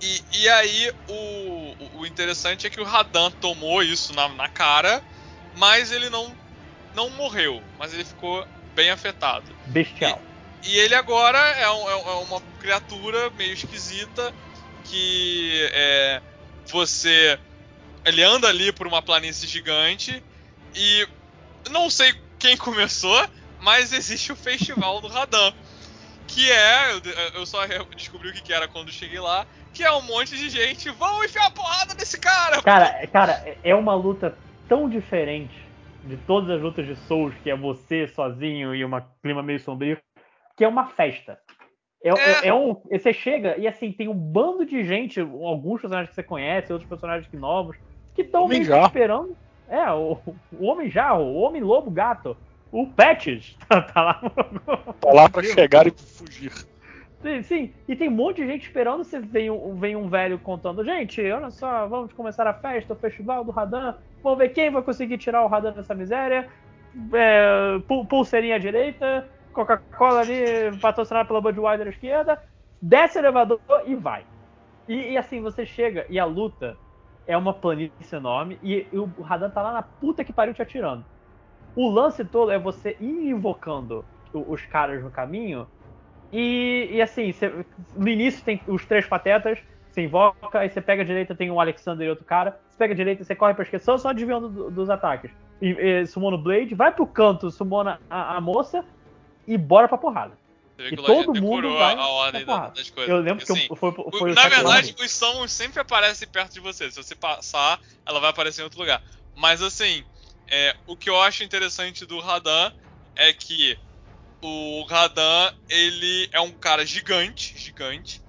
E, 0.00 0.20
e 0.40 0.48
aí, 0.48 0.92
o, 1.08 1.74
o- 1.78 2.00
o 2.00 2.06
interessante 2.06 2.66
é 2.66 2.70
que 2.70 2.80
o 2.80 2.84
Radan 2.84 3.30
tomou 3.40 3.84
isso 3.84 4.12
na, 4.14 4.28
na 4.30 4.48
cara, 4.48 5.00
mas 5.54 5.92
ele 5.92 6.10
não, 6.10 6.36
não 6.96 7.08
morreu, 7.10 7.62
mas 7.78 7.94
ele 7.94 8.04
ficou 8.04 8.44
bem 8.74 8.90
afetado. 8.90 9.54
Bestial. 9.66 10.20
E 10.28 10.31
ele 10.78 10.94
agora 10.94 11.38
é, 11.38 11.62
é 11.62 11.70
um- 11.70 11.88
é 11.88 12.14
uma 12.24 12.40
criatura 12.60 13.30
meio 13.30 13.52
esquisita 13.52 14.32
que 14.84 15.68
é, 15.72 16.20
você. 16.70 17.38
Ele 18.04 18.22
anda 18.22 18.48
ali 18.48 18.72
por 18.72 18.86
uma 18.86 19.00
planície 19.02 19.46
gigante 19.46 20.22
e 20.74 21.08
não 21.70 21.88
sei 21.88 22.12
quem 22.38 22.56
começou, 22.56 23.28
mas 23.60 23.92
existe 23.92 24.32
o 24.32 24.36
festival 24.36 25.00
do 25.00 25.08
Radan. 25.08 25.52
Que 26.26 26.50
é, 26.50 27.00
eu, 27.34 27.44
só 27.44 27.58
descobri 27.94 28.30
o 28.30 28.32
que 28.32 28.42
que 28.42 28.52
era 28.52 28.66
quando 28.66 28.90
cheguei 28.90 29.20
lá, 29.20 29.46
que 29.74 29.84
é 29.84 29.92
um 29.92 30.02
monte 30.02 30.36
de 30.36 30.48
gente, 30.48 30.88
vão 30.90 31.22
enfiar 31.24 31.46
a 31.46 31.50
porrada 31.50 31.94
nesse 31.94 32.18
cara! 32.18 32.62
Cara, 32.62 33.06
cara, 33.08 33.58
é 33.62 33.74
uma 33.74 33.94
luta 33.94 34.36
tão 34.66 34.88
diferente 34.88 35.54
de 36.04 36.16
todas 36.16 36.50
as 36.50 36.62
lutas 36.62 36.86
de 36.86 36.96
Souls, 37.06 37.34
que 37.42 37.50
é 37.50 37.56
você 37.56 38.08
sozinho 38.08 38.74
e 38.74 38.84
um 38.84 38.90
clima 39.22 39.42
meio 39.42 39.60
sombrio, 39.60 39.98
que 40.62 40.64
é 40.64 40.68
uma 40.68 40.86
festa. 40.86 41.40
É, 42.04 42.10
é- 42.10 42.48
é 42.48 42.54
um, 42.54 42.74
você 42.88 43.12
chega 43.12 43.58
e 43.58 43.66
assim, 43.66 43.90
tem 43.90 44.06
um 44.08 44.14
bando 44.14 44.64
de 44.64 44.84
gente, 44.84 45.18
alguns 45.20 45.80
personagens 45.80 46.08
que 46.10 46.14
você 46.14 46.22
conhece, 46.22 46.72
outros 46.72 46.88
personagens 46.88 47.28
que 47.28 47.36
novos, 47.36 47.76
que 48.14 48.22
estão 48.22 48.42
meio 48.46 48.60
que 48.64 48.86
esperando. 48.86 49.36
É, 49.68 49.90
o, 49.90 50.16
o 50.52 50.66
Homem 50.66 50.88
Jarro, 50.88 51.24
o 51.24 51.40
Homem 51.40 51.60
Lobo 51.60 51.90
Gato, 51.90 52.36
o 52.70 52.86
Patches 52.86 53.56
tá, 53.68 53.82
tá 53.82 54.02
lá. 54.02 54.14
Tá 55.00 55.12
lá 55.12 55.28
pra 55.28 55.42
chegar 55.42 55.84
e 55.88 55.90
fugir. 55.90 56.52
Sim, 57.22 57.42
sim, 57.42 57.74
e 57.88 57.96
tem 57.96 58.08
um 58.08 58.12
monte 58.12 58.36
de 58.36 58.46
gente 58.46 58.62
esperando. 58.62 59.02
Você 59.02 59.18
vem, 59.18 59.50
um- 59.50 59.74
vem 59.74 59.96
um 59.96 60.08
velho 60.08 60.38
contando: 60.38 60.84
gente, 60.84 61.20
olha 61.28 61.50
só, 61.50 61.88
vamos 61.88 62.12
começar 62.12 62.46
a 62.46 62.54
festa, 62.54 62.92
o 62.92 62.96
festival 62.96 63.42
do 63.44 63.50
Radan. 63.50 63.96
Vamos 64.22 64.38
ver 64.38 64.50
quem 64.50 64.70
vai 64.70 64.82
conseguir 64.82 65.18
tirar 65.18 65.42
o 65.44 65.48
Radan 65.48 65.72
dessa 65.72 65.92
miséria. 65.94 66.48
É, 67.14 67.80
pul- 67.88 68.04
pulseirinha 68.06 68.54
à 68.56 68.58
direita, 68.58 69.28
Coca-Cola 69.52 70.20
ali, 70.20 70.78
patrocinada 70.80 71.26
pela 71.26 71.40
Budweiser 71.40 71.86
à 71.86 71.90
esquerda. 71.90 72.38
Desce 72.80 73.18
o 73.18 73.20
elevador 73.20 73.60
e 73.86 73.94
vai. 73.94 74.26
E, 74.88 75.12
e 75.12 75.16
assim, 75.18 75.40
você 75.40 75.64
chega 75.66 76.06
e 76.10 76.18
a 76.18 76.24
luta 76.24 76.76
é 77.26 77.36
uma 77.36 77.54
planície 77.54 78.16
enorme 78.16 78.58
e, 78.62 78.88
e 78.92 78.98
o 78.98 79.06
Radan 79.22 79.50
tá 79.50 79.62
lá 79.62 79.72
na 79.72 79.82
puta 79.82 80.24
que 80.24 80.32
pariu 80.32 80.54
te 80.54 80.62
atirando. 80.62 81.06
O 81.74 81.90
lance 81.90 82.24
todo 82.24 82.50
é 82.50 82.58
você 82.58 82.96
ir 83.00 83.30
invocando 83.30 84.06
os 84.32 84.64
caras 84.66 85.02
no 85.02 85.10
caminho 85.10 85.68
e, 86.32 86.88
e 86.92 87.02
assim, 87.02 87.32
no 87.94 88.08
início 88.08 88.44
tem 88.44 88.62
os 88.66 88.86
três 88.86 89.06
patetas, 89.06 89.58
você 89.90 90.02
invoca, 90.02 90.60
aí 90.60 90.70
você 90.70 90.80
pega 90.80 91.02
a 91.02 91.04
direita, 91.04 91.34
tem 91.34 91.50
um 91.50 91.60
Alexander 91.60 92.06
e 92.06 92.10
outro 92.10 92.24
cara. 92.24 92.58
Você 92.68 92.78
pega 92.78 92.94
a 92.94 92.96
direita, 92.96 93.24
você 93.24 93.36
corre 93.36 93.54
pra 93.54 93.62
esquerda, 93.64 93.84
só, 93.84 93.98
só 93.98 94.12
desviando 94.12 94.48
do- 94.48 94.70
dos 94.70 94.88
ataques. 94.88 95.30
E, 95.60 95.68
e, 96.02 96.06
sumona 96.06 96.36
o 96.36 96.42
Blade, 96.42 96.74
vai 96.74 96.92
pro 96.92 97.06
canto, 97.06 97.50
sumona 97.50 98.00
a, 98.08 98.36
a 98.38 98.40
moça 98.40 98.84
e 99.46 99.56
bora 99.58 99.88
pra 99.88 99.98
porrada. 99.98 100.38
E 100.78 100.90
que 100.90 100.96
todo 100.96 101.34
mundo 101.34 101.74
vai 101.76 101.94
a, 101.94 102.06
ordem 102.08 102.44
da- 102.44 102.68
das 102.68 102.90
coisas. 102.90 103.10
Eu 103.10 103.20
lembro 103.20 103.44
que 103.44 103.52
assim, 103.52 103.66
eu, 103.68 103.76
foi, 103.76 103.90
O- 103.90 104.10
foi 104.10 104.32
o 104.32 104.34
na 104.34 104.48
verdade, 104.48 104.94
os 104.98 105.12
summons 105.12 105.52
sempre 105.52 105.80
aparecem 105.80 106.26
perto 106.28 106.54
de 106.54 106.60
você. 106.60 106.90
Se 106.90 106.96
você 106.96 107.14
passar, 107.14 107.80
ela 108.06 108.18
vai 108.18 108.30
aparecer 108.30 108.62
em 108.62 108.64
outro 108.64 108.80
lugar. 108.80 109.00
Mas 109.36 109.62
assim, 109.62 110.04
é, 110.50 110.74
o 110.86 110.96
que 110.96 111.08
eu 111.08 111.20
acho 111.20 111.44
interessante 111.44 112.04
do 112.04 112.18
Radan 112.18 112.72
é 113.14 113.32
que 113.32 113.78
o 114.42 114.84
Radan, 114.88 115.50
ele 115.68 116.28
é 116.32 116.40
um 116.40 116.52
cara 116.52 116.84
gigante, 116.84 117.56
gigante. 117.56 118.20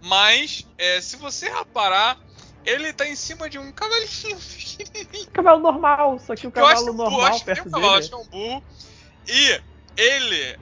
Mas, 0.00 0.64
é, 0.78 1.00
se 1.00 1.16
você 1.16 1.48
reparar, 1.50 2.16
ele 2.64 2.92
tá 2.92 3.06
em 3.08 3.16
cima 3.16 3.50
de 3.50 3.58
um 3.58 3.72
cavalinho 3.72 4.38
cavalo 5.32 5.60
normal, 5.60 6.18
só 6.20 6.36
que 6.36 6.46
o 6.46 6.52
Que 6.52 6.58
eu 6.60 6.66
acho 6.66 6.84
cavalo 6.84 6.96
normal 6.96 7.22
acho 7.26 7.44
que 7.44 7.46
nem 7.46 7.54
perto 7.56 7.70
cavalo, 7.72 7.92
dele. 7.92 7.98
acho 7.98 8.08
que 8.08 8.14
é 8.14 8.18
um 8.18 8.28
burro. 8.28 8.64
E 9.26 9.60
ele. 9.98 10.58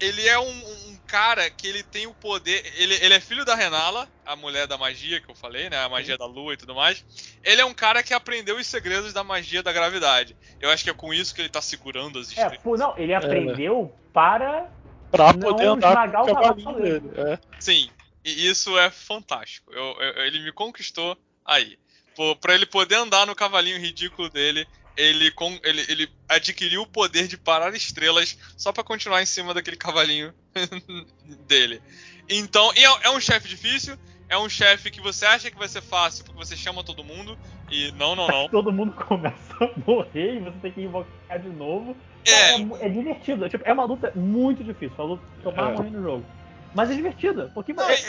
Ele 0.00 0.26
é 0.28 0.38
um, 0.38 0.48
um 0.88 0.98
cara 1.06 1.48
que 1.48 1.66
ele 1.68 1.82
tem 1.82 2.06
o 2.06 2.12
poder. 2.14 2.62
Ele, 2.76 2.94
ele 2.96 3.14
é 3.14 3.20
filho 3.20 3.44
da 3.44 3.54
Renala, 3.54 4.08
a 4.26 4.34
mulher 4.34 4.66
da 4.66 4.76
magia 4.76 5.20
que 5.20 5.30
eu 5.30 5.34
falei, 5.36 5.70
né? 5.70 5.78
A 5.78 5.88
magia 5.88 6.18
da 6.18 6.26
lua 6.26 6.52
e 6.52 6.56
tudo 6.56 6.74
mais. 6.74 7.02
Ele 7.44 7.60
é 7.60 7.64
um 7.64 7.72
cara 7.72 8.02
que 8.02 8.12
aprendeu 8.12 8.56
os 8.58 8.66
segredos 8.66 9.12
da 9.12 9.22
magia 9.22 9.62
da 9.62 9.72
gravidade. 9.72 10.36
Eu 10.60 10.68
acho 10.70 10.82
que 10.82 10.90
é 10.90 10.94
com 10.94 11.14
isso 11.14 11.32
que 11.32 11.40
ele 11.40 11.48
tá 11.48 11.62
segurando 11.62 12.18
as 12.18 12.26
É, 12.26 12.30
estrelas. 12.32 12.58
pô, 12.58 12.76
não, 12.76 12.98
ele 12.98 13.14
aprendeu 13.14 13.94
para. 14.12 14.68
Pra 15.10 15.32
Não 15.32 15.38
poder 15.38 15.66
andar 15.68 16.10
com 16.10 16.22
o 16.22 16.34
cavalinho 16.34 16.64
cavalo 16.66 16.82
dele. 16.82 17.10
É. 17.16 17.38
Sim, 17.60 17.88
e 18.24 18.48
isso 18.48 18.76
é 18.76 18.90
fantástico. 18.90 19.72
Eu- 19.72 19.96
eu- 20.00 20.24
ele 20.26 20.40
me 20.40 20.50
conquistou 20.52 21.16
aí. 21.46 21.78
Pô, 22.16 22.34
pra 22.34 22.54
ele 22.54 22.66
poder 22.66 22.96
andar 22.96 23.24
no 23.26 23.34
cavalinho 23.34 23.78
ridículo 23.78 24.28
dele, 24.28 24.66
ele, 24.96 25.30
com- 25.30 25.58
ele, 25.62 25.84
ele 25.88 26.08
adquiriu 26.28 26.82
o 26.82 26.86
poder 26.86 27.26
de 27.28 27.36
parar 27.36 27.74
estrelas 27.74 28.36
só 28.56 28.72
pra 28.72 28.84
continuar 28.84 29.22
em 29.22 29.26
cima 29.26 29.52
daquele 29.54 29.76
cavalinho 29.76 30.32
dele. 31.46 31.82
Então, 32.28 32.72
e 32.74 32.84
é, 32.84 32.88
é 33.04 33.10
um 33.10 33.20
chefe 33.20 33.48
difícil, 33.48 33.96
é 34.28 34.38
um 34.38 34.48
chefe 34.48 34.90
que 34.90 35.00
você 35.00 35.26
acha 35.26 35.50
que 35.50 35.58
vai 35.58 35.68
ser 35.68 35.82
fácil 35.82 36.24
porque 36.24 36.38
você 36.38 36.56
chama 36.56 36.82
todo 36.82 37.04
mundo, 37.04 37.38
e 37.70 37.92
não, 37.92 38.14
não, 38.14 38.26
não. 38.28 38.48
Todo 38.50 38.72
mundo 38.72 38.92
começa 38.92 39.54
a 39.60 39.70
morrer 39.86 40.36
e 40.36 40.40
você 40.40 40.58
tem 40.60 40.72
que 40.72 40.80
invocar 40.82 41.38
de 41.40 41.48
novo. 41.48 41.96
É. 42.26 42.54
É, 42.54 42.86
é 42.86 42.88
divertido. 42.88 43.48
Tipo, 43.48 43.64
é 43.66 43.72
uma 43.72 43.84
luta 43.84 44.10
muito 44.14 44.64
difícil. 44.64 44.94
Uma 44.98 45.04
luta 45.04 45.22
que 45.42 45.46
eu 45.46 45.50
É. 45.52 45.90
no 45.90 46.02
jogo. 46.02 46.26
Mas 46.74 46.90
é 46.90 46.94
divertida. 46.94 47.50
Porque 47.54 47.72
Não, 47.72 47.88
é- 47.88 48.00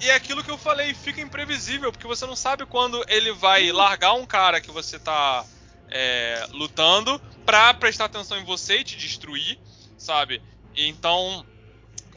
e, 0.00 0.06
e 0.06 0.10
é 0.10 0.14
aquilo 0.14 0.42
que 0.42 0.50
eu 0.50 0.56
falei, 0.56 0.94
fica 0.94 1.20
imprevisível, 1.20 1.92
porque 1.92 2.06
você 2.06 2.24
não 2.26 2.34
sabe 2.36 2.64
quando 2.64 3.04
ele 3.08 3.32
vai 3.32 3.70
largar 3.70 4.14
um 4.14 4.24
cara 4.24 4.60
que 4.60 4.70
você 4.70 4.98
tá 4.98 5.44
é, 5.90 6.46
lutando 6.52 7.20
pra 7.44 7.74
prestar 7.74 8.06
atenção 8.06 8.38
em 8.38 8.44
você 8.44 8.78
e 8.78 8.84
te 8.84 8.96
destruir, 8.96 9.58
sabe? 9.96 10.40
Então. 10.76 11.44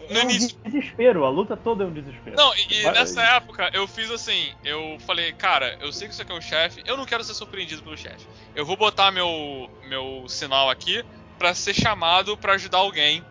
No 0.10 0.18
é 0.18 0.26
um 0.26 0.30
início. 0.30 0.58
desespero. 0.66 1.24
A 1.24 1.30
luta 1.30 1.56
toda 1.56 1.84
é 1.84 1.88
um 1.88 1.94
desespero. 1.94 2.36
Não, 2.36 2.54
e, 2.56 2.82
e 2.82 2.92
nessa 2.92 3.22
época 3.22 3.70
eu 3.74 3.88
fiz 3.88 4.10
assim, 4.12 4.52
eu 4.64 4.98
falei, 5.06 5.32
cara, 5.34 5.78
eu 5.80 5.92
sei 5.94 6.08
que 6.08 6.14
isso 6.14 6.22
aqui 6.22 6.32
é 6.32 6.36
um 6.36 6.42
chefe, 6.42 6.84
eu 6.86 6.98
não 6.98 7.06
quero 7.06 7.24
ser 7.24 7.34
surpreendido 7.34 7.82
pelo 7.82 7.96
chefe. 7.96 8.26
Eu 8.56 8.66
vou 8.66 8.76
botar 8.76 9.12
meu, 9.12 9.70
meu 9.88 10.26
sinal 10.28 10.70
aqui 10.70 11.04
pra 11.38 11.54
ser 11.54 11.74
chamado 11.74 12.36
pra 12.38 12.54
ajudar 12.54 12.80
alguém 12.80 13.24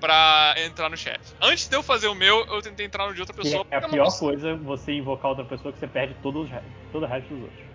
pra 0.00 0.54
entrar 0.58 0.88
no 0.90 0.96
chefe. 0.96 1.34
Antes 1.40 1.68
de 1.68 1.76
eu 1.76 1.82
fazer 1.82 2.08
o 2.08 2.14
meu, 2.14 2.44
eu 2.46 2.62
tentei 2.62 2.86
entrar 2.86 3.06
no 3.06 3.14
de 3.14 3.20
outra 3.20 3.34
pessoa. 3.34 3.66
é 3.70 3.76
a 3.76 3.88
pior 3.88 4.18
coisa 4.18 4.54
você 4.56 4.92
invocar 4.92 5.30
outra 5.30 5.44
pessoa 5.44 5.72
que 5.72 5.78
você 5.78 5.86
perde 5.86 6.14
re- 6.14 6.20
todo 6.20 7.04
o 7.04 7.06
resto 7.06 7.34
dos 7.34 7.42
outros. 7.44 7.65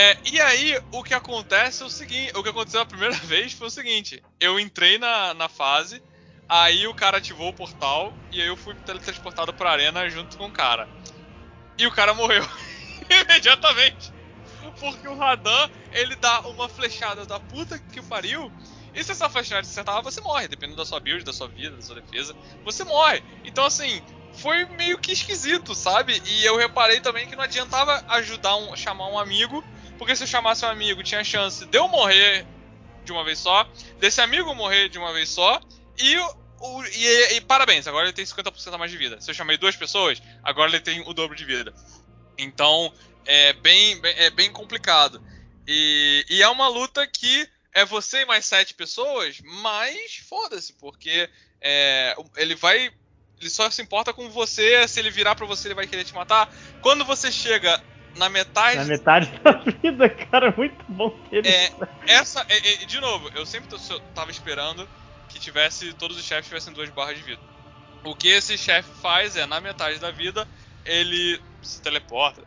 É, 0.00 0.16
e 0.30 0.40
aí, 0.40 0.80
o 0.92 1.02
que 1.02 1.12
acontece 1.12 1.82
é 1.82 1.86
o 1.86 1.90
seguinte: 1.90 2.30
o 2.36 2.42
que 2.44 2.50
aconteceu 2.50 2.80
a 2.80 2.86
primeira 2.86 3.16
vez 3.26 3.52
foi 3.52 3.66
o 3.66 3.70
seguinte: 3.70 4.22
eu 4.38 4.60
entrei 4.60 4.96
na, 4.96 5.34
na 5.34 5.48
fase, 5.48 6.00
aí 6.48 6.86
o 6.86 6.94
cara 6.94 7.18
ativou 7.18 7.48
o 7.48 7.52
portal, 7.52 8.16
e 8.30 8.40
aí 8.40 8.46
eu 8.46 8.56
fui 8.56 8.76
teletransportado 8.76 9.52
pra 9.52 9.72
arena 9.72 10.08
junto 10.08 10.36
com 10.36 10.46
o 10.46 10.52
cara. 10.52 10.88
E 11.76 11.84
o 11.84 11.90
cara 11.90 12.14
morreu 12.14 12.48
imediatamente. 13.10 14.14
Porque 14.78 15.08
o 15.08 15.16
Radan, 15.16 15.68
ele 15.90 16.14
dá 16.16 16.42
uma 16.48 16.68
flechada 16.68 17.26
da 17.26 17.40
puta 17.40 17.78
que 17.92 18.00
pariu. 18.02 18.52
E 18.94 19.02
se 19.02 19.12
essa 19.12 19.28
flechada 19.28 19.60
acertar, 19.62 20.02
você 20.02 20.20
morre, 20.20 20.46
dependendo 20.48 20.76
da 20.76 20.86
sua 20.86 21.00
build, 21.00 21.24
da 21.24 21.32
sua 21.32 21.48
vida, 21.48 21.76
da 21.76 21.82
sua 21.82 21.96
defesa, 21.96 22.36
você 22.64 22.84
morre. 22.84 23.22
Então, 23.44 23.64
assim, 23.64 24.02
foi 24.30 24.64
meio 24.76 24.98
que 24.98 25.12
esquisito, 25.12 25.74
sabe? 25.74 26.20
E 26.24 26.44
eu 26.44 26.56
reparei 26.56 27.00
também 27.00 27.26
que 27.26 27.36
não 27.36 27.44
adiantava 27.44 28.02
ajudar 28.08 28.56
um, 28.56 28.74
chamar 28.76 29.08
um 29.08 29.18
amigo, 29.18 29.64
porque 29.98 30.14
se 30.14 30.22
eu 30.22 30.26
chamasse 30.26 30.64
um 30.64 30.68
amigo, 30.68 31.02
tinha 31.02 31.22
chance 31.24 31.66
de 31.66 31.76
eu 31.76 31.88
morrer 31.88 32.46
de 33.04 33.12
uma 33.12 33.24
vez 33.24 33.38
só, 33.38 33.68
desse 33.98 34.20
amigo 34.20 34.54
morrer 34.54 34.88
de 34.88 34.98
uma 34.98 35.12
vez 35.12 35.28
só, 35.28 35.60
e, 35.98 36.16
o, 36.18 36.84
e, 36.84 37.36
e 37.36 37.40
parabéns, 37.40 37.86
agora 37.86 38.06
ele 38.06 38.12
tem 38.12 38.24
50% 38.24 38.72
a 38.72 38.78
mais 38.78 38.90
de 38.90 38.96
vida. 38.96 39.20
Se 39.20 39.30
eu 39.30 39.34
chamei 39.34 39.56
duas 39.56 39.76
pessoas, 39.76 40.22
agora 40.42 40.70
ele 40.70 40.80
tem 40.80 41.00
o 41.00 41.12
dobro 41.12 41.36
de 41.36 41.44
vida. 41.44 41.74
Então, 42.36 42.92
é 43.26 43.52
bem, 43.54 44.00
é 44.04 44.30
bem 44.30 44.52
complicado. 44.52 45.22
E, 45.66 46.24
e 46.30 46.42
é 46.42 46.48
uma 46.48 46.68
luta 46.68 47.06
que 47.06 47.48
é 47.74 47.84
você 47.84 48.22
e 48.22 48.26
mais 48.26 48.46
sete 48.46 48.74
pessoas, 48.74 49.40
mas 49.42 50.16
foda-se, 50.28 50.72
porque 50.74 51.28
é, 51.60 52.16
ele 52.36 52.54
vai. 52.54 52.90
Ele 53.40 53.50
só 53.50 53.70
se 53.70 53.80
importa 53.80 54.12
com 54.12 54.28
você, 54.30 54.86
se 54.88 54.98
ele 54.98 55.10
virar 55.10 55.36
para 55.36 55.46
você, 55.46 55.68
ele 55.68 55.74
vai 55.74 55.86
querer 55.86 56.04
te 56.04 56.14
matar. 56.14 56.52
Quando 56.82 57.04
você 57.04 57.30
chega 57.30 57.80
na 58.18 58.28
metade. 58.28 58.76
Na 58.76 58.84
metade 58.84 59.30
da 59.42 59.52
vida, 59.52 60.08
cara, 60.08 60.52
muito 60.56 60.84
bom 60.88 61.10
ter 61.30 61.46
é, 61.46 61.72
essa 62.06 62.44
é, 62.48 62.82
é, 62.82 62.86
De 62.86 63.00
novo, 63.00 63.30
eu 63.34 63.46
sempre 63.46 63.68
tava 64.14 64.30
esperando 64.30 64.86
que 65.28 65.38
tivesse. 65.38 65.92
Todos 65.94 66.18
os 66.18 66.24
chefes 66.24 66.48
tivessem 66.48 66.72
duas 66.72 66.90
barras 66.90 67.16
de 67.16 67.22
vida. 67.22 67.40
O 68.04 68.14
que 68.14 68.28
esse 68.28 68.58
chefe 68.58 68.90
faz 69.00 69.36
é, 69.36 69.46
na 69.46 69.60
metade 69.60 69.98
da 69.98 70.10
vida, 70.10 70.46
ele 70.84 71.40
se 71.62 71.80
teleporta. 71.80 72.42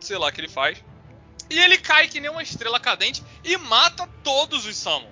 Sei 0.00 0.16
lá 0.16 0.28
o 0.28 0.32
que 0.32 0.40
ele 0.40 0.48
faz. 0.48 0.82
E 1.50 1.58
ele 1.58 1.78
cai 1.78 2.08
que 2.08 2.20
nem 2.20 2.30
uma 2.30 2.42
estrela 2.42 2.78
cadente 2.78 3.22
e 3.44 3.56
mata 3.56 4.08
todos 4.22 4.66
os 4.66 4.76
summons. 4.76 5.10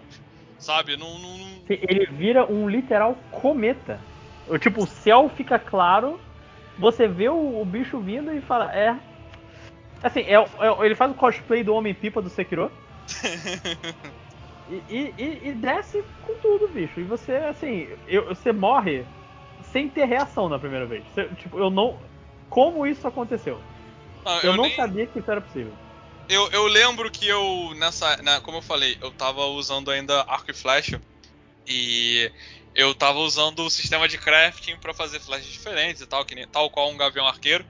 Sabe? 0.58 0.96
Não, 0.96 1.18
não, 1.18 1.38
não... 1.38 1.62
Ele 1.68 2.06
vira 2.06 2.46
um 2.46 2.68
literal 2.68 3.16
cometa. 3.30 4.00
Tipo, 4.60 4.84
o 4.84 4.86
céu 4.86 5.30
fica 5.36 5.58
claro, 5.58 6.18
você 6.78 7.06
vê 7.06 7.28
o, 7.28 7.60
o 7.60 7.64
bicho 7.64 7.98
vindo 7.98 8.32
e 8.32 8.40
fala, 8.40 8.74
é. 8.74 8.96
Assim, 10.02 10.20
é, 10.20 10.34
é, 10.34 10.84
ele 10.84 10.94
faz 10.94 11.10
o 11.10 11.14
cosplay 11.14 11.64
do 11.64 11.74
Homem-Pipa 11.74 12.22
do 12.22 12.30
Sekiro. 12.30 12.70
e, 14.68 15.14
e, 15.18 15.40
e, 15.48 15.52
desce 15.52 16.04
com 16.22 16.34
tudo, 16.34 16.68
bicho. 16.68 17.00
E 17.00 17.04
você, 17.04 17.32
assim, 17.32 17.88
eu, 18.06 18.26
você 18.26 18.52
morre 18.52 19.04
sem 19.72 19.88
ter 19.88 20.04
reação 20.04 20.48
na 20.48 20.58
primeira 20.58 20.86
vez. 20.86 21.04
Você, 21.12 21.28
tipo, 21.36 21.58
eu 21.58 21.70
não. 21.70 21.98
Como 22.48 22.86
isso 22.86 23.06
aconteceu? 23.06 23.60
Não, 24.24 24.36
eu, 24.36 24.42
eu, 24.42 24.56
não 24.56 24.64
nem... 24.64 24.76
sabia 24.76 25.06
que 25.06 25.18
isso 25.18 25.30
era 25.30 25.40
possível. 25.40 25.72
Eu, 26.28 26.48
eu 26.50 26.66
lembro 26.66 27.10
que 27.10 27.26
eu, 27.26 27.72
nessa. 27.76 28.22
Na, 28.22 28.40
como 28.40 28.58
eu 28.58 28.62
falei, 28.62 28.96
eu 29.00 29.10
tava 29.10 29.44
usando 29.46 29.90
ainda 29.90 30.22
arco 30.28 30.50
e 30.50 30.54
flecha. 30.54 31.00
E 31.66 32.30
eu 32.74 32.94
tava 32.94 33.18
usando 33.18 33.60
o 33.64 33.70
sistema 33.70 34.06
de 34.06 34.16
crafting 34.16 34.76
para 34.76 34.94
fazer 34.94 35.20
flechas 35.20 35.46
diferentes 35.46 36.00
e 36.00 36.06
tal, 36.06 36.24
que 36.24 36.34
nem, 36.34 36.46
tal 36.46 36.70
qual 36.70 36.90
um 36.90 36.96
gavião 36.96 37.26
arqueiro. 37.26 37.64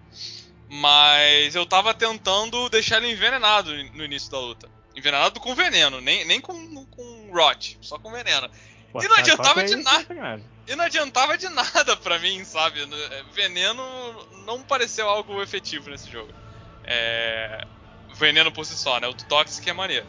Mas 0.68 1.54
eu 1.54 1.64
tava 1.64 1.94
tentando 1.94 2.68
deixar 2.68 2.98
ele 2.98 3.12
envenenado 3.12 3.70
no 3.94 4.04
início 4.04 4.30
da 4.30 4.38
luta. 4.38 4.68
Envenenado 4.94 5.40
com 5.40 5.54
veneno, 5.54 6.00
nem, 6.00 6.24
nem 6.24 6.40
com, 6.40 6.84
com 6.86 7.30
rot, 7.32 7.78
só 7.80 7.98
com 7.98 8.10
veneno. 8.10 8.50
Pô, 8.92 9.02
e 9.02 9.08
não 9.08 9.16
adiantava 9.16 9.64
de 9.64 9.76
nada. 9.76 10.42
E 10.66 10.76
não 10.76 10.84
adiantava 10.84 11.38
de 11.38 11.48
nada 11.48 11.96
pra 11.96 12.18
mim, 12.18 12.44
sabe? 12.44 12.80
Veneno 13.32 13.82
não 14.44 14.62
pareceu 14.62 15.08
algo 15.08 15.40
efetivo 15.42 15.88
nesse 15.88 16.10
jogo. 16.10 16.32
É 16.84 17.66
veneno 18.18 18.52
por 18.52 18.66
si 18.66 18.76
só, 18.76 19.00
né? 19.00 19.06
O 19.06 19.14
Toxic 19.14 19.68
é 19.68 19.72
maneiro. 19.72 20.06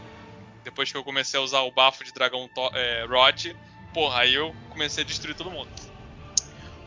Depois 0.64 0.92
que 0.92 0.98
eu 0.98 1.04
comecei 1.04 1.40
a 1.40 1.44
usar 1.44 1.62
o 1.62 1.72
bafo 1.72 2.04
de 2.04 2.12
dragão 2.12 2.50
é, 2.74 3.06
Rot, 3.08 3.56
porra, 3.94 4.22
aí 4.22 4.34
eu 4.34 4.54
comecei 4.70 5.04
a 5.04 5.08
destruir 5.08 5.36
todo 5.36 5.52
mundo. 5.52 5.70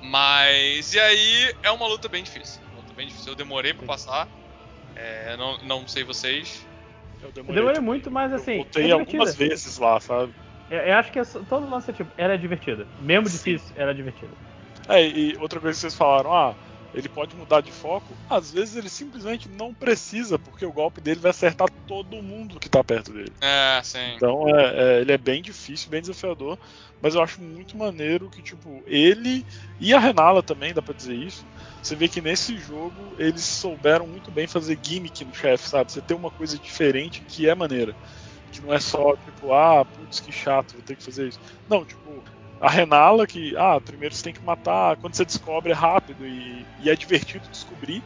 Mas. 0.02 0.92
E 0.92 1.00
aí 1.00 1.54
é 1.62 1.70
uma 1.70 1.86
luta 1.86 2.08
bem 2.08 2.22
difícil. 2.22 2.60
Bem 2.96 3.06
difícil. 3.06 3.32
Eu 3.32 3.36
demorei 3.36 3.74
pra 3.74 3.86
passar. 3.86 4.28
É, 4.94 5.36
não, 5.36 5.58
não 5.62 5.88
sei 5.88 6.04
vocês. 6.04 6.66
Eu 7.22 7.30
demorei, 7.32 7.60
eu 7.60 7.64
demorei 7.64 7.80
muito, 7.80 8.10
mas 8.10 8.32
assim. 8.32 8.52
Eu 8.52 8.56
voltei 8.58 8.90
é 8.90 8.92
algumas 8.92 9.34
vezes 9.34 9.78
lá, 9.78 10.00
sabe? 10.00 10.32
Eu, 10.70 10.78
eu 10.78 10.94
acho 10.96 11.12
que 11.12 11.18
é 11.18 11.24
todo 11.24 11.68
lance 11.68 11.90
é 11.90 11.94
tipo, 11.94 12.10
era 12.16 12.36
divertido. 12.36 12.86
Mesmo 13.00 13.28
Sim. 13.28 13.36
difícil, 13.36 13.74
era 13.76 13.94
divertido. 13.94 14.36
É, 14.88 15.06
e 15.06 15.36
outra 15.36 15.60
coisa 15.60 15.76
que 15.76 15.80
vocês 15.80 15.94
falaram, 15.94 16.32
ah, 16.34 16.56
ele 16.94 17.08
pode 17.08 17.34
mudar 17.36 17.60
de 17.60 17.72
foco, 17.72 18.14
às 18.28 18.52
vezes 18.52 18.76
ele 18.76 18.88
simplesmente 18.88 19.48
não 19.48 19.72
precisa, 19.72 20.38
porque 20.38 20.64
o 20.64 20.72
golpe 20.72 21.00
dele 21.00 21.20
vai 21.20 21.30
acertar 21.30 21.68
todo 21.86 22.22
mundo 22.22 22.60
que 22.60 22.68
tá 22.68 22.84
perto 22.84 23.12
dele. 23.12 23.32
É, 23.40 23.80
sim. 23.82 24.14
Então 24.16 24.48
é, 24.48 24.96
é, 24.96 25.00
ele 25.00 25.12
é 25.12 25.18
bem 25.18 25.40
difícil, 25.40 25.90
bem 25.90 26.00
desafiador, 26.00 26.58
mas 27.00 27.14
eu 27.14 27.22
acho 27.22 27.40
muito 27.40 27.76
maneiro 27.76 28.30
que, 28.30 28.42
tipo, 28.42 28.82
ele 28.86 29.44
e 29.80 29.92
a 29.94 29.98
Renala 29.98 30.42
também, 30.42 30.72
dá 30.72 30.82
pra 30.82 30.94
dizer 30.94 31.16
isso. 31.16 31.44
Você 31.82 31.96
vê 31.96 32.08
que 32.08 32.20
nesse 32.20 32.56
jogo 32.58 33.14
eles 33.18 33.44
souberam 33.44 34.06
muito 34.06 34.30
bem 34.30 34.46
fazer 34.46 34.78
gimmick 34.80 35.24
no 35.24 35.34
chefe, 35.34 35.68
sabe? 35.68 35.90
Você 35.90 36.00
tem 36.00 36.16
uma 36.16 36.30
coisa 36.30 36.58
diferente 36.58 37.22
que 37.22 37.48
é 37.48 37.54
maneira. 37.54 37.94
Que 38.52 38.60
não 38.60 38.72
é 38.72 38.78
só, 38.78 39.16
tipo, 39.16 39.52
ah, 39.52 39.84
putz, 39.84 40.20
que 40.20 40.30
chato, 40.30 40.74
vou 40.74 40.82
ter 40.82 40.94
que 40.94 41.02
fazer 41.02 41.28
isso. 41.28 41.40
Não, 41.68 41.84
tipo, 41.84 42.22
a 42.62 42.70
Renala, 42.70 43.26
que, 43.26 43.56
ah, 43.56 43.80
primeiro 43.80 44.14
você 44.14 44.22
tem 44.22 44.32
que 44.32 44.40
matar, 44.40 44.96
quando 44.98 45.14
você 45.14 45.24
descobre 45.24 45.72
é 45.72 45.74
rápido 45.74 46.24
e, 46.24 46.64
e 46.80 46.88
é 46.88 46.94
divertido 46.94 47.48
descobrir. 47.48 48.00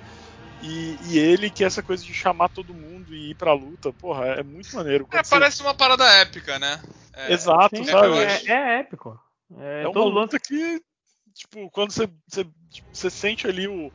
E, 0.63 0.97
e, 1.11 1.19
ele, 1.19 1.51
que 1.51 1.63
é 1.63 1.67
essa 1.67 1.83
coisa 1.83 2.03
de 2.03 2.15
chamar 2.15 2.49
todo 2.49 2.73
mundo 2.73 3.15
e 3.15 3.33
ir 3.33 3.35
pra 3.35 3.53
luta, 3.53 3.93
porra, 3.93 4.25
é 4.29 4.43
muito 4.43 4.75
maneiro. 4.75 5.07
É, 5.13 5.23
você... 5.23 5.31
parece 5.31 5.61
uma 5.61 5.75
parada 5.75 6.05
épica, 6.23 6.59
né? 6.59 6.83
É, 7.13 7.35
Exato, 7.35 7.77
sim, 7.77 7.85
sabe? 7.85 8.17
É, 8.17 8.47
é, 8.47 8.81
épico. 8.81 9.21
É, 9.59 9.83
é 9.83 9.89
uma 9.89 10.05
luta 10.05 10.41
que, 10.41 10.81
tipo, 11.35 11.71
quando 11.71 11.93
você, 11.93 12.09
você, 12.27 12.47
tipo, 12.71 12.89
você 12.91 13.11
sente 13.11 13.47
ali 13.47 13.69
o, 13.69 13.93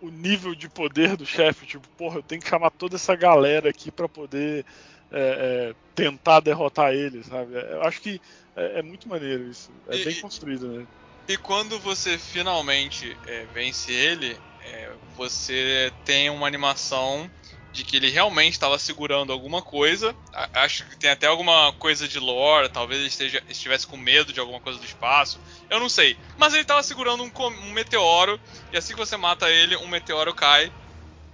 o 0.00 0.08
nível 0.08 0.54
de 0.54 0.68
poder 0.68 1.16
do 1.16 1.26
chefe, 1.26 1.66
tipo, 1.66 1.88
porra, 1.98 2.18
eu 2.18 2.22
tenho 2.22 2.40
que 2.40 2.48
chamar 2.48 2.70
toda 2.70 2.94
essa 2.94 3.16
galera 3.16 3.68
aqui 3.70 3.90
para 3.90 4.08
poder 4.08 4.64
é, 5.12 5.70
é, 5.70 5.74
tentar 5.94 6.40
derrotar 6.40 6.92
ele, 6.92 7.22
sabe? 7.24 7.54
Eu 7.54 7.82
acho 7.82 8.00
que 8.00 8.20
é, 8.56 8.78
é 8.78 8.82
muito 8.82 9.08
maneiro 9.08 9.48
isso. 9.48 9.70
É 9.88 9.96
e, 9.96 10.04
bem 10.04 10.20
construído, 10.20 10.68
né? 10.68 10.86
E 11.28 11.36
quando 11.36 11.78
você 11.78 12.18
finalmente 12.18 13.16
é, 13.26 13.46
vence 13.52 13.92
ele, 13.92 14.36
é, 14.64 14.90
você 15.16 15.92
tem 16.04 16.30
uma 16.30 16.46
animação 16.46 17.30
de 17.72 17.84
que 17.84 17.96
ele 17.96 18.10
realmente 18.10 18.54
estava 18.54 18.78
segurando 18.78 19.32
alguma 19.32 19.62
coisa. 19.62 20.14
Acho 20.52 20.84
que 20.86 20.96
tem 20.96 21.10
até 21.10 21.26
alguma 21.26 21.72
coisa 21.74 22.08
de 22.08 22.18
lore, 22.18 22.68
talvez 22.68 22.98
ele 23.00 23.08
esteja, 23.08 23.42
estivesse 23.48 23.86
com 23.86 23.96
medo 23.96 24.32
de 24.32 24.40
alguma 24.40 24.60
coisa 24.60 24.78
do 24.78 24.84
espaço. 24.84 25.40
Eu 25.68 25.78
não 25.78 25.88
sei. 25.88 26.16
Mas 26.36 26.52
ele 26.52 26.62
estava 26.62 26.82
segurando 26.82 27.22
um, 27.22 27.30
um, 27.46 27.70
meteoro, 27.70 28.40
e 28.72 28.76
assim 28.76 28.92
que 28.92 28.98
você 28.98 29.16
mata 29.16 29.48
ele, 29.48 29.76
um 29.76 29.86
meteoro 29.86 30.34
cai. 30.34 30.72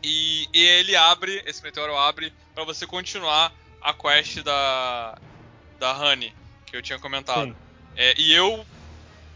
E, 0.03 0.47
e 0.53 0.63
ele 0.63 0.95
abre, 0.95 1.43
esse 1.47 1.63
meteoro 1.63 1.97
abre, 1.97 2.33
para 2.55 2.65
você 2.65 2.87
continuar 2.87 3.53
a 3.87 3.95
quest 3.95 4.43
da, 4.43 5.17
da 5.79 5.97
Honey 5.97 6.35
que 6.67 6.77
eu 6.77 6.83
tinha 6.83 6.99
comentado. 6.99 7.57
É, 7.95 8.15
e 8.19 8.33
eu 8.33 8.67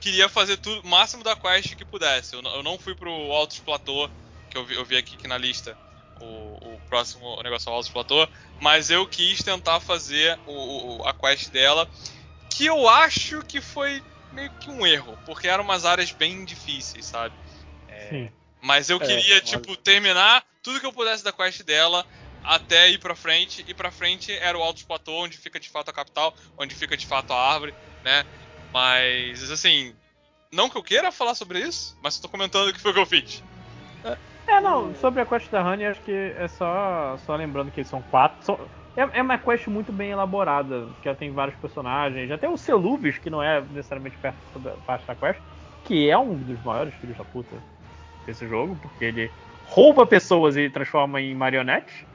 queria 0.00 0.28
fazer 0.28 0.56
tudo, 0.56 0.80
o 0.82 0.88
máximo 0.88 1.22
da 1.22 1.36
quest 1.36 1.76
que 1.76 1.84
pudesse. 1.84 2.34
Eu, 2.34 2.42
eu 2.42 2.62
não 2.62 2.76
fui 2.76 2.96
pro 2.96 3.12
Altos 3.30 3.60
Platô, 3.60 4.10
que 4.50 4.58
eu 4.58 4.64
vi, 4.64 4.74
eu 4.74 4.84
vi 4.84 4.96
aqui, 4.96 5.14
aqui 5.14 5.28
na 5.28 5.38
lista. 5.38 5.78
O, 6.18 6.74
o 6.74 6.80
próximo 6.88 7.40
negócio 7.44 7.68
é 7.68 7.72
o 7.72 7.76
Altos 7.76 7.92
Platô. 7.92 8.28
Mas 8.60 8.90
eu 8.90 9.06
quis 9.06 9.40
tentar 9.40 9.78
fazer 9.78 10.36
o, 10.44 10.98
o, 10.98 11.06
a 11.06 11.14
quest 11.14 11.50
dela. 11.50 11.88
Que 12.50 12.66
eu 12.66 12.88
acho 12.88 13.40
que 13.42 13.60
foi 13.60 14.02
meio 14.32 14.50
que 14.58 14.68
um 14.68 14.84
erro. 14.84 15.16
Porque 15.24 15.46
eram 15.46 15.62
umas 15.62 15.84
áreas 15.84 16.10
bem 16.10 16.44
difíceis, 16.44 17.06
sabe? 17.06 17.36
É, 17.86 18.28
mas 18.60 18.90
eu 18.90 18.96
é, 18.96 19.06
queria, 19.06 19.36
é, 19.36 19.40
tipo, 19.40 19.76
terminar 19.76 20.44
tudo 20.60 20.80
que 20.80 20.86
eu 20.86 20.92
pudesse 20.92 21.22
da 21.22 21.32
quest 21.32 21.62
dela 21.62 22.04
até 22.42 22.90
ir 22.90 22.98
pra 22.98 23.14
frente, 23.14 23.64
e 23.66 23.74
pra 23.74 23.90
frente 23.90 24.32
era 24.32 24.56
o 24.56 24.62
Alto 24.62 24.86
Platô, 24.86 25.24
onde 25.24 25.36
fica 25.36 25.60
de 25.60 25.68
fato 25.68 25.90
a 25.90 25.92
capital, 25.92 26.34
onde 26.58 26.74
fica 26.74 26.96
de 26.96 27.06
fato 27.06 27.32
a 27.32 27.52
árvore, 27.52 27.74
né? 28.04 28.24
Mas, 28.72 29.50
assim, 29.50 29.94
não 30.52 30.68
que 30.68 30.76
eu 30.76 30.82
queira 30.82 31.12
falar 31.12 31.34
sobre 31.34 31.60
isso, 31.60 31.96
mas 32.02 32.14
estou 32.14 32.30
comentando 32.30 32.68
o 32.68 32.72
que 32.72 32.80
foi 32.80 32.92
que 32.92 32.98
eu 32.98 33.06
fiz. 33.06 33.42
É, 34.50 34.60
não, 34.60 34.92
sobre 34.96 35.20
a 35.20 35.26
quest 35.26 35.48
da 35.50 35.64
Honey, 35.64 35.86
acho 35.86 36.02
que 36.02 36.10
é 36.10 36.48
só, 36.48 37.16
só 37.18 37.36
lembrando 37.36 37.70
que 37.70 37.84
são 37.84 38.02
quatro. 38.02 38.68
É, 38.96 39.18
é, 39.18 39.22
uma 39.22 39.38
quest 39.38 39.68
muito 39.68 39.92
bem 39.92 40.10
elaborada, 40.10 40.88
que 41.00 41.08
já 41.08 41.14
tem 41.14 41.30
vários 41.30 41.56
personagens. 41.58 42.28
Tem 42.40 42.50
o 42.50 42.56
Celuvis, 42.56 43.16
que 43.18 43.30
não 43.30 43.40
é 43.40 43.60
necessariamente 43.60 44.18
perto 44.18 44.58
da 44.58 44.72
parte 44.78 45.06
da 45.06 45.14
quest, 45.14 45.40
que 45.84 46.10
é 46.10 46.18
um 46.18 46.36
dos 46.36 46.60
maiores 46.64 46.94
filhos 46.96 47.16
da 47.16 47.24
puta 47.24 47.62
desse 48.26 48.46
jogo, 48.48 48.76
porque 48.82 49.04
ele 49.04 49.30
rouba 49.64 50.04
pessoas 50.04 50.56
e 50.56 50.68
transforma 50.68 51.20
em 51.20 51.32
marionetes. 51.34 52.09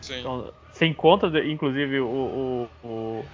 Sim. 0.00 0.20
Então, 0.20 0.52
você 0.72 0.86
encontra, 0.86 1.44
inclusive, 1.46 2.00
o, 2.00 2.06
o, 2.06 2.86
o, 2.86 3.24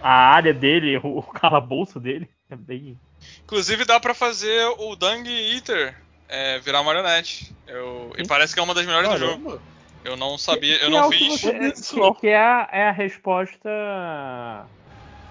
a 0.00 0.10
área 0.10 0.54
dele, 0.54 0.96
o 1.02 1.22
calabouço 1.22 2.00
dele. 2.00 2.28
É 2.50 2.56
bem. 2.56 2.98
Inclusive 3.44 3.84
dá 3.84 4.00
para 4.00 4.14
fazer 4.14 4.64
o 4.78 4.96
Dung 4.96 5.28
Eater 5.28 5.94
é, 6.28 6.58
virar 6.60 6.82
marionete. 6.82 7.54
Eu, 7.66 8.12
e 8.16 8.26
parece 8.26 8.54
que 8.54 8.60
é 8.60 8.62
uma 8.62 8.74
das 8.74 8.86
melhores 8.86 9.08
Caramba. 9.08 9.36
do 9.36 9.42
jogo. 9.50 9.62
Eu 10.04 10.16
não 10.16 10.38
sabia, 10.38 10.78
que, 10.78 10.84
eu 10.84 10.90
não 10.90 11.10
fiz. 11.10 11.40
Você, 11.40 11.72
que, 11.72 12.20
que 12.20 12.28
é, 12.28 12.38
a, 12.38 12.68
é 12.72 12.88
a 12.88 12.92
resposta 12.92 13.68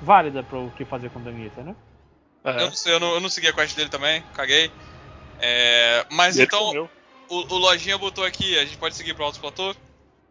válida 0.01 0.43
para 0.43 0.59
o 0.59 0.69
que 0.71 0.85
fazer 0.85 1.09
com 1.09 1.19
o 1.19 1.23
Dung 1.23 1.43
Eater, 1.43 1.63
né? 1.63 1.75
Uhum. 2.45 2.51
Eu 2.51 2.65
não 2.65 2.75
sei, 2.75 2.93
eu 2.93 2.99
não, 2.99 3.13
eu 3.13 3.19
não 3.19 3.29
segui 3.29 3.47
a 3.47 3.53
quest 3.53 3.75
dele 3.75 3.89
também, 3.89 4.21
caguei. 4.35 4.71
É, 5.39 6.05
mas 6.11 6.37
E 6.37 6.43
então, 6.43 6.89
o, 7.29 7.35
o 7.53 7.57
Lojinha 7.57 7.97
botou 7.97 8.23
aqui, 8.23 8.57
a 8.57 8.65
gente 8.65 8.77
pode 8.77 8.95
seguir 8.95 9.13
pro 9.13 9.25
Alto 9.25 9.39
Platô? 9.39 9.75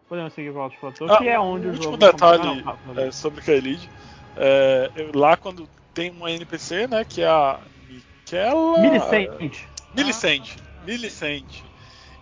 Podemos 0.09 0.33
seguir 0.33 0.53
pro 0.53 0.63
Alto 0.63 0.79
Platô, 0.79 1.07
Ah, 1.07 1.19
que 1.19 1.29
é 1.29 1.39
onde 1.39 1.67
o 1.67 1.71
último 1.71 1.85
jogo... 1.85 1.97
detalhe 1.99 2.65
Ah, 2.67 2.77
não, 2.85 2.99
é, 3.03 3.11
sobre 3.11 3.43
Kaelid. 3.43 3.91
É, 4.37 4.91
lá 5.15 5.37
quando 5.37 5.69
tem 5.93 6.11
uma 6.11 6.31
NPC, 6.31 6.87
né, 6.87 7.05
que 7.05 7.23
é 7.23 7.27
a 7.27 7.61
Miquela... 7.89 8.79
Milicente. 8.79 9.69
Milicente. 9.95 10.57
Milicente. 10.85 11.65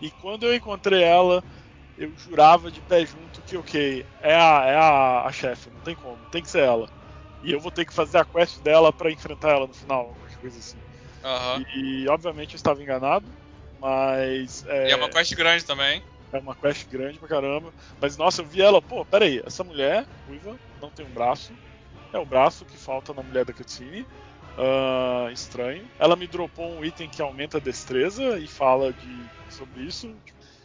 E 0.00 0.10
quando 0.10 0.46
eu 0.46 0.54
encontrei 0.54 1.02
ela, 1.02 1.42
eu 1.98 2.12
jurava 2.16 2.70
de 2.70 2.80
pé 2.80 3.04
junto 3.04 3.42
que, 3.42 3.56
ok, 3.56 4.06
é 4.20 4.34
a, 4.34 4.64
é 4.64 4.76
a, 4.76 5.22
a 5.26 5.32
chefe, 5.32 5.70
não 5.70 5.80
tem 5.80 5.94
como, 5.94 6.18
tem 6.30 6.42
que 6.42 6.50
ser 6.50 6.62
ela. 6.62 6.88
E 7.42 7.52
eu 7.52 7.60
vou 7.60 7.70
ter 7.70 7.84
que 7.84 7.92
fazer 7.92 8.18
a 8.18 8.24
quest 8.24 8.60
dela 8.60 8.92
pra 8.92 9.10
enfrentar 9.10 9.50
ela 9.50 9.66
no 9.66 9.74
final, 9.74 10.08
alguma 10.08 10.26
coisa 10.40 10.58
assim. 10.58 10.78
Aham. 11.22 11.62
E, 11.76 12.08
obviamente 12.08 12.54
eu 12.54 12.56
estava 12.56 12.82
enganado, 12.82 13.26
mas 13.78 14.64
é, 14.66 14.88
E 14.88 14.92
é 14.92 14.96
uma 14.96 15.10
quest 15.10 15.34
grande 15.34 15.64
também. 15.64 16.02
É 16.34 16.40
uma 16.40 16.54
quest 16.54 16.88
grande 16.88 17.18
pra 17.18 17.28
caramba. 17.28 17.72
Mas 18.00 18.16
nossa, 18.16 18.42
eu 18.42 18.46
vi 18.46 18.60
ela, 18.60 18.82
pô, 18.82 19.04
peraí, 19.04 19.40
essa 19.44 19.62
mulher, 19.62 20.06
ruiva, 20.26 20.58
não 20.80 20.90
tem 20.90 21.04
um 21.04 21.12
braço. 21.12 21.54
É 22.12 22.18
o 22.18 22.26
braço 22.26 22.66
que 22.66 22.76
falta 22.76 23.14
na 23.14 23.22
mulher 23.22 23.44
da 23.44 23.54
cutscene. 23.54 24.06
Ah, 24.56 25.28
estranho. 25.32 25.90
Ela 25.98 26.16
me 26.16 26.26
dropou 26.26 26.78
um 26.78 26.84
item 26.84 27.08
que 27.08 27.22
aumenta 27.22 27.58
a 27.58 27.60
destreza 27.60 28.38
e 28.38 28.46
fala 28.46 28.92
de, 28.92 29.28
sobre 29.48 29.82
isso. 29.82 30.20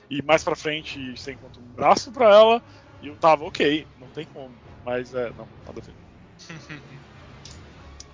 E 0.09 0.21
mais 0.23 0.43
pra 0.43 0.55
frente 0.55 1.15
você 1.15 1.33
encontra 1.33 1.61
um 1.61 1.71
braço 1.71 2.11
pra 2.11 2.25
ela. 2.25 2.63
E 3.01 3.07
eu 3.07 3.17
tava, 3.17 3.45
ok, 3.45 3.87
não 3.97 4.09
tem 4.09 4.25
como. 4.25 4.59
Mas 4.83 5.13
é, 5.13 5.31
não, 5.33 5.49
nada 5.65 5.79
a 5.79 5.81
ver. 5.81 5.95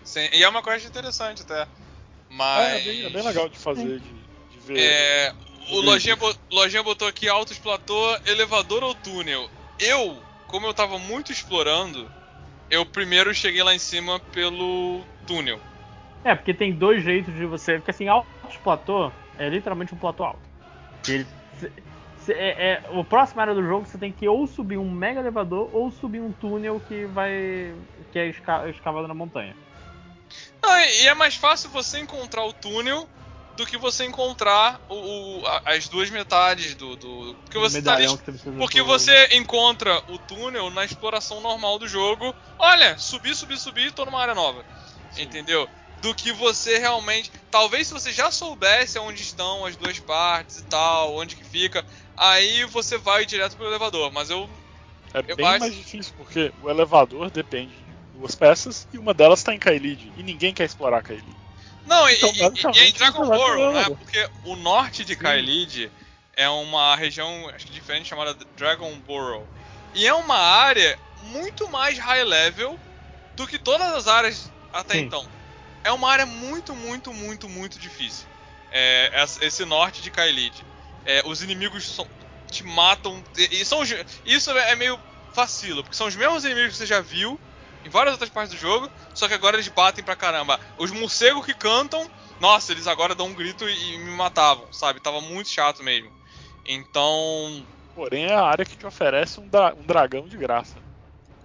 Sim, 0.03 0.29
e 0.33 0.43
é 0.43 0.47
uma 0.47 0.61
quest 0.61 0.85
interessante 0.85 1.41
até. 1.41 1.67
Mas. 2.29 2.63
É, 2.63 2.75
é 2.75 2.79
bem, 2.79 3.05
é 3.05 3.09
bem 3.09 3.23
legal 3.23 3.49
de 3.49 3.57
fazer, 3.57 3.99
de, 3.99 4.29
de 4.47 4.59
ver. 4.59 4.79
É, 4.79 5.33
o. 5.69 5.81
Lojinha, 5.81 6.17
Lojinha 6.51 6.83
botou 6.83 7.07
aqui 7.07 7.27
altos 7.27 7.57
platô, 7.57 8.17
elevador 8.25 8.83
ou 8.83 8.93
túnel. 8.95 9.49
Eu, 9.79 10.21
como 10.47 10.67
eu 10.67 10.73
tava 10.73 10.97
muito 10.97 11.31
explorando, 11.31 12.09
eu 12.69 12.85
primeiro 12.85 13.33
cheguei 13.33 13.63
lá 13.63 13.73
em 13.73 13.79
cima 13.79 14.19
pelo 14.31 15.03
túnel. 15.25 15.59
É, 16.23 16.33
porque 16.33 16.53
tem 16.53 16.73
dois 16.73 17.03
jeitos 17.03 17.33
de 17.33 17.45
você. 17.45 17.75
Porque 17.75 17.91
assim, 17.91 18.07
alto 18.07 18.27
platô 18.63 19.11
é 19.37 19.49
literalmente 19.49 19.93
um 19.93 19.97
platô 19.97 20.23
alto. 20.23 20.39
Ele, 21.07 21.25
cê- 21.59 21.71
cê- 22.19 22.33
é, 22.33 22.47
é- 22.49 22.83
o 22.91 23.03
próximo 23.03 23.41
área 23.41 23.53
do 23.53 23.63
jogo 23.63 23.85
você 23.85 23.97
tem 23.97 24.11
que 24.11 24.27
ou 24.27 24.47
subir 24.47 24.77
um 24.77 24.89
mega 24.89 25.19
elevador 25.19 25.69
ou 25.73 25.91
subir 25.91 26.19
um 26.21 26.31
túnel 26.31 26.81
que 26.87 27.05
vai. 27.05 27.75
que 28.11 28.17
é 28.17 28.27
esca- 28.27 28.67
escavado 28.69 29.07
na 29.07 29.13
montanha. 29.13 29.55
Não, 30.63 30.79
e 30.79 31.07
é 31.07 31.13
mais 31.13 31.35
fácil 31.35 31.69
você 31.69 31.99
encontrar 31.99 32.43
o 32.43 32.53
túnel 32.53 33.07
do 33.55 33.65
que 33.65 33.77
você 33.77 34.03
encontrar 34.05 34.79
o, 34.89 34.95
o- 35.39 35.43
as 35.65 35.87
duas 35.87 36.09
metades 36.09 36.75
do. 36.75 36.95
do 36.97 37.35
porque 37.45 37.57
você 37.57 37.81
tá 37.81 37.93
ali 37.93 38.01
medalhão 38.03 38.17
que 38.17 38.31
você 38.31 38.51
Porque 38.51 38.81
você 38.81 39.29
encontra 39.33 40.01
o 40.07 40.17
túnel 40.19 40.69
na 40.69 40.83
exploração 40.85 41.39
normal 41.41 41.79
do 41.79 41.87
jogo. 41.87 42.35
Olha, 42.59 42.97
subir, 42.97 43.35
subir, 43.35 43.57
subir, 43.57 43.91
tô 43.91 44.03
numa 44.05 44.19
área 44.21 44.35
nova. 44.35 44.65
Entendeu? 45.17 45.69
Do 46.01 46.13
que 46.13 46.31
você 46.33 46.77
realmente. 46.77 47.31
Talvez 47.49 47.87
se 47.87 47.93
você 47.93 48.11
já 48.11 48.29
soubesse 48.29 48.99
onde 48.99 49.21
estão 49.21 49.65
as 49.65 49.75
duas 49.77 49.97
partes 49.99 50.57
e 50.57 50.63
tal, 50.63 51.15
onde 51.15 51.35
que 51.35 51.43
fica, 51.45 51.83
aí 52.17 52.65
você 52.65 52.97
vai 52.97 53.25
direto 53.25 53.55
pro 53.55 53.65
elevador. 53.67 54.11
Mas 54.11 54.29
eu. 54.29 54.49
É 55.13 55.23
Eu 55.27 55.35
bem 55.37 55.45
acho- 55.47 55.59
mais 55.59 55.73
difícil, 55.73 56.13
porque 56.17 56.51
o 56.61 56.69
elevador 56.69 57.31
depende 57.31 57.71
de 57.73 57.95
duas 58.19 58.35
peças 58.35 58.85
e 58.91 58.97
uma 58.97 59.13
delas 59.13 59.39
está 59.39 59.53
em 59.55 59.59
Kaelid. 59.59 60.11
E 60.17 60.23
ninguém 60.23 60.53
quer 60.53 60.65
explorar 60.65 61.01
Kaelid. 61.01 61.44
Não, 61.85 62.09
e, 62.09 62.13
e- 62.13 62.15
e- 62.15 62.19
e 62.19 62.79
é 62.79 63.11
Ball, 63.11 63.73
né? 63.73 63.85
Porque 63.85 64.29
o 64.43 64.55
norte 64.55 65.05
de 65.05 65.13
Sim. 65.13 65.19
Kaelid 65.19 65.91
é 66.35 66.49
uma 66.49 66.95
região, 66.95 67.49
acho 67.49 67.65
que 67.65 67.71
diferente, 67.73 68.07
chamada 68.09 68.35
Dragon 68.55 68.97
Borough. 68.99 69.47
E 69.93 70.05
é 70.05 70.13
uma 70.13 70.37
área 70.37 70.97
muito 71.21 71.69
mais 71.69 71.97
high 71.97 72.23
level 72.23 72.79
do 73.35 73.47
que 73.47 73.57
todas 73.59 73.87
as 73.93 74.07
áreas 74.07 74.51
até 74.73 74.95
Sim. 74.95 75.01
então. 75.01 75.25
É 75.83 75.91
uma 75.91 76.09
área 76.11 76.25
muito, 76.25 76.75
muito, 76.75 77.13
muito, 77.13 77.47
muito 77.47 77.79
difícil. 77.79 78.25
É, 78.71 79.11
esse 79.41 79.63
norte 79.63 80.01
de 80.01 80.09
Kaelid. 80.09 80.65
É, 81.05 81.21
os 81.25 81.43
inimigos 81.43 81.85
são- 81.87 82.09
te 82.49 82.63
matam. 82.63 83.23
E, 83.37 83.61
e 83.61 83.65
são 83.65 83.81
isso 84.25 84.51
é 84.51 84.75
meio 84.75 84.99
vacilo, 85.33 85.83
porque 85.83 85.95
são 85.95 86.07
os 86.07 86.15
mesmos 86.15 86.43
inimigos 86.43 86.71
que 86.71 86.77
você 86.77 86.85
já 86.85 86.99
viu 87.01 87.39
em 87.85 87.89
várias 87.89 88.13
outras 88.13 88.31
partes 88.31 88.51
do 88.51 88.59
jogo, 88.59 88.89
só 89.13 89.27
que 89.27 89.33
agora 89.35 89.55
eles 89.55 89.67
batem 89.67 90.03
pra 90.03 90.15
caramba. 90.15 90.59
Os 90.75 90.89
morcegos 90.89 91.45
que 91.45 91.53
cantam, 91.53 92.09
nossa, 92.39 92.71
eles 92.71 92.87
agora 92.87 93.13
dão 93.13 93.27
um 93.27 93.33
grito 93.35 93.69
e, 93.69 93.93
e 93.93 93.97
me 93.99 94.09
matavam, 94.11 94.67
sabe? 94.73 94.99
Tava 94.99 95.21
muito 95.21 95.49
chato 95.49 95.83
mesmo. 95.83 96.11
Então. 96.65 97.65
Porém, 97.93 98.25
é 98.25 98.33
a 98.33 98.41
área 98.43 98.65
que 98.65 98.75
te 98.75 98.85
oferece 98.87 99.39
um, 99.39 99.47
dra- 99.47 99.73
um 99.75 99.85
dragão 99.85 100.27
de 100.27 100.35
graça. 100.35 100.81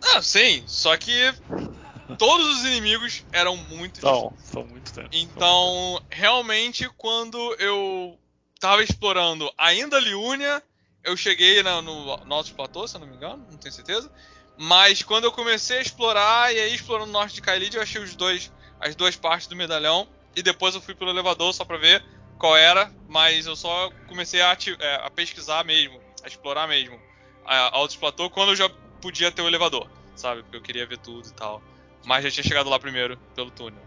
Ah, 0.02 0.22
sim, 0.22 0.64
só 0.66 0.96
que 0.96 1.12
todos 2.18 2.58
os 2.58 2.64
inimigos 2.64 3.22
eram 3.30 3.54
muito 3.54 3.98
Então, 3.98 4.32
são 4.38 4.64
muito 4.66 4.92
tempo. 4.92 5.08
Então, 5.12 6.02
realmente, 6.10 6.88
quando 6.96 7.54
eu 7.58 8.18
tava 8.58 8.82
explorando 8.82 9.52
ainda 9.58 10.00
Liúnia, 10.00 10.62
eu 11.04 11.16
cheguei 11.18 11.62
na- 11.62 11.82
no, 11.82 12.16
no 12.24 12.34
Alto 12.34 12.54
Platô, 12.54 12.88
se 12.88 12.96
eu 12.96 13.00
não 13.00 13.06
me 13.06 13.16
engano, 13.16 13.46
não 13.50 13.58
tenho 13.58 13.72
certeza. 13.74 14.10
Mas 14.62 15.02
quando 15.02 15.24
eu 15.24 15.32
comecei 15.32 15.78
a 15.78 15.80
explorar, 15.80 16.54
e 16.54 16.60
aí 16.60 16.74
explorando 16.74 17.08
o 17.08 17.12
norte 17.12 17.36
de 17.36 17.40
Kaelid, 17.40 17.74
eu 17.74 17.82
achei 17.82 17.98
os 17.98 18.14
dois, 18.14 18.52
as 18.78 18.94
duas 18.94 19.16
partes 19.16 19.46
do 19.46 19.56
medalhão. 19.56 20.06
E 20.36 20.42
depois 20.42 20.74
eu 20.74 20.82
fui 20.82 20.94
pelo 20.94 21.10
elevador 21.10 21.54
só 21.54 21.64
pra 21.64 21.78
ver 21.78 22.04
qual 22.38 22.54
era, 22.54 22.92
mas 23.08 23.46
eu 23.46 23.56
só 23.56 23.90
comecei 24.06 24.42
a, 24.42 24.54
é, 24.78 24.94
a 24.96 25.08
pesquisar 25.08 25.64
mesmo, 25.64 25.98
a 26.22 26.28
explorar 26.28 26.68
mesmo 26.68 27.00
a 27.46 27.74
Alto 27.74 27.98
Platô 27.98 28.28
quando 28.28 28.50
eu 28.50 28.56
já 28.56 28.68
podia 29.00 29.32
ter 29.32 29.40
o 29.40 29.48
elevador, 29.48 29.88
sabe? 30.14 30.42
Porque 30.42 30.58
eu 30.58 30.62
queria 30.62 30.86
ver 30.86 30.98
tudo 30.98 31.26
e 31.26 31.32
tal. 31.32 31.62
Mas 32.04 32.22
já 32.24 32.30
tinha 32.30 32.44
chegado 32.44 32.68
lá 32.68 32.78
primeiro 32.78 33.16
pelo 33.34 33.50
túnel. 33.50 33.82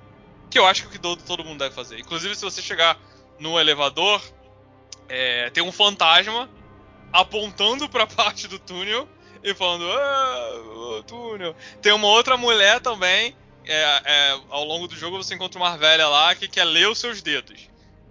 Que 0.49 0.57
eu 0.57 0.65
acho 0.65 0.89
que 0.89 0.97
é 0.97 0.99
todo 0.99 1.45
mundo 1.45 1.59
deve 1.59 1.75
fazer. 1.75 1.99
Inclusive, 1.99 2.35
se 2.35 2.41
você 2.41 2.63
chegar 2.63 2.99
no 3.37 3.59
elevador, 3.59 4.19
é, 5.07 5.51
tem 5.51 5.61
um 5.61 5.71
fantasma 5.71 6.49
apontando 7.11 7.87
pra 7.87 8.07
parte 8.09 8.47
do 8.47 8.57
túnel 8.57 9.07
e 9.43 9.53
falando: 9.53 9.85
Ah, 9.91 10.61
o 10.99 11.03
túnel. 11.03 11.55
Tem 11.81 11.91
uma 11.91 12.07
outra 12.07 12.37
mulher 12.37 12.79
também. 12.79 13.35
é, 13.65 14.01
é, 14.05 14.39
ao 14.49 14.63
longo 14.63 14.87
do 14.87 14.95
jogo 14.95 15.17
você 15.17 15.35
encontra 15.35 15.59
uma 15.59 15.77
velha 15.77 16.07
lá 16.07 16.35
que 16.35 16.47
quer 16.47 16.65
ler 16.65 16.87
os 16.87 16.97
seus 16.97 17.21
dedos. 17.21 17.69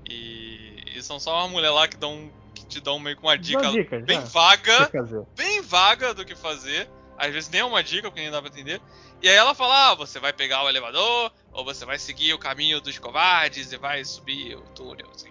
E, 0.09 0.83
e 0.95 1.03
são 1.03 1.19
só 1.19 1.39
uma 1.39 1.49
mulher 1.49 1.71
lá 1.71 1.87
que, 1.87 1.97
dão, 1.97 2.31
que 2.55 2.65
te 2.67 2.81
dão 2.81 2.99
meio 2.99 3.17
que 3.17 3.23
uma 3.23 3.37
dica 3.37 3.63
Dá 3.63 3.71
dicas, 3.71 4.05
bem 4.05 4.19
né? 4.19 4.27
vaga 4.27 4.91
bem 5.37 5.61
vaga 5.63 6.15
do 6.15 6.25
que 6.25 6.35
fazer. 6.35 6.89
Às 7.19 7.33
vezes 7.33 7.51
nem 7.51 7.61
é 7.61 7.65
uma 7.65 7.83
dica, 7.83 8.09
porque 8.11 8.21
nem 8.21 8.31
dá 8.31 8.41
pra 8.41 8.51
entender. 8.51 8.81
E 9.23 9.29
aí 9.29 9.37
ela 9.37 9.55
fala: 9.55 9.91
ah, 9.91 9.95
você 9.95 10.19
vai 10.19 10.33
pegar 10.33 10.65
o 10.65 10.69
elevador, 10.69 11.31
ou 11.53 11.65
você 11.65 11.85
vai 11.85 11.99
seguir 11.99 12.35
o 12.35 12.39
caminho 12.39 12.81
dos 12.81 12.99
covardes 12.99 13.73
e 13.73 13.77
vai 13.77 14.05
subir 14.05 14.57
o 14.57 14.63
túnel. 14.75 15.07
Assim. 15.15 15.29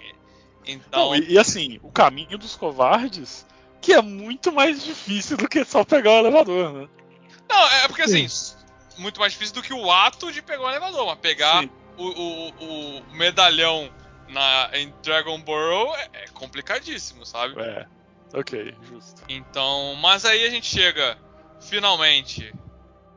Então. 0.66 1.10
Não, 1.10 1.16
e, 1.16 1.34
e 1.34 1.38
assim, 1.38 1.80
o 1.84 1.92
caminho 1.92 2.38
dos 2.38 2.56
covardes, 2.56 3.46
que 3.82 3.94
é 3.94 4.02
muito 4.02 4.52
mais 4.52 4.84
difícil 4.84 5.36
do 5.38 5.48
que 5.50 5.66
só 5.66 5.84
pegar 5.84 6.12
o 6.12 6.18
elevador, 6.20 6.72
né? 6.74 6.88
Não, 7.50 7.68
é 7.68 7.88
porque 7.88 8.04
assim, 8.04 8.28
muito 8.98 9.20
mais 9.20 9.34
difícil 9.34 9.56
do 9.56 9.62
que 9.64 9.74
o 9.74 9.92
ato 9.92 10.32
de 10.32 10.42
pegar 10.42 10.64
o 10.64 10.70
elevador, 10.70 11.06
mas 11.08 11.20
pegar 11.20 11.64
o, 11.98 12.06
o, 12.08 12.50
o 13.00 13.04
medalhão 13.14 13.90
na, 14.30 14.70
em 14.74 14.94
Dragon 15.04 15.40
Borough 15.42 15.94
é, 15.96 16.10
é 16.24 16.26
complicadíssimo, 16.34 17.26
sabe? 17.26 17.60
É, 17.60 17.86
ok, 18.34 18.74
justo. 18.84 19.22
Então, 19.28 19.96
mas 19.96 20.24
aí 20.24 20.46
a 20.46 20.50
gente 20.50 20.68
chega 20.68 21.18
finalmente 21.60 22.54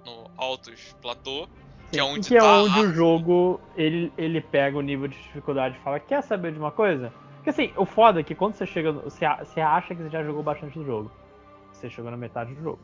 no 0.04 0.30
Altos 0.36 0.80
Platô, 1.00 1.48
que 1.92 1.98
é 1.98 2.02
onde 2.04 2.28
que 2.28 2.36
é 2.36 2.40
tá 2.40 2.62
onde 2.62 2.78
a- 2.78 2.82
o 2.82 2.92
jogo 2.92 3.60
ele, 3.76 4.12
ele 4.18 4.40
pega 4.40 4.76
o 4.76 4.82
nível 4.82 5.06
de 5.08 5.16
dificuldade 5.16 5.76
e 5.78 5.82
fala: 5.82 6.00
Quer 6.00 6.22
saber 6.22 6.52
de 6.52 6.58
uma 6.58 6.70
coisa? 6.72 7.12
Porque 7.44 7.50
assim, 7.50 7.74
o 7.76 7.84
foda 7.84 8.20
é 8.20 8.24
que 8.24 8.34
quando 8.34 8.54
você 8.54 8.66
chega. 8.66 8.90
no- 8.90 9.02
Você, 9.02 9.26
você 9.38 9.60
acha 9.60 9.94
que 9.94 10.02
você 10.02 10.08
já 10.08 10.24
jogou 10.24 10.42
bastante 10.42 10.78
do 10.78 10.84
jogo. 10.84 11.12
Você 11.74 11.90
chegou 11.90 12.10
na 12.10 12.16
metade 12.16 12.54
do 12.54 12.62
jogo. 12.62 12.80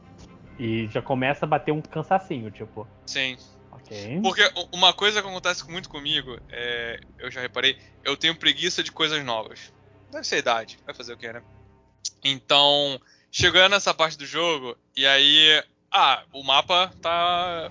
E 0.59 0.87
já 0.89 1.01
começa 1.01 1.47
a 1.47 1.49
bater 1.49 1.73
um 1.73 1.81
cansacinho, 1.81 2.51
tipo, 2.51 2.87
Sim. 3.07 3.39
ok. 3.73 4.21
Porque 4.23 4.43
uma 4.71 4.93
coisa 4.93 5.23
que 5.23 5.29
acontece 5.29 5.69
muito 5.71 5.89
comigo, 5.89 6.39
é, 6.51 7.01
eu 7.19 7.31
já 7.31 7.41
reparei, 7.41 7.79
eu 8.05 8.15
tenho 8.19 8.37
preguiça 8.37 8.83
de 8.83 8.93
coisas 8.93 9.25
novas. 9.25 9.73
Deve 10.11 10.25
ser 10.25 10.35
a 10.35 10.41
idade, 10.41 10.79
vai 10.85 10.95
fazer 10.95 11.15
o 11.15 11.17
que, 11.17 11.33
né? 11.33 11.43
Então, 12.23 13.01
chegando 13.33 13.71
nessa 13.71 13.95
parte 13.95 14.19
do 14.19 14.27
jogo, 14.27 14.77
e 14.95 15.07
aí. 15.07 15.65
Ah, 15.91 16.23
o 16.33 16.45
mapa 16.45 16.93
tá 17.01 17.71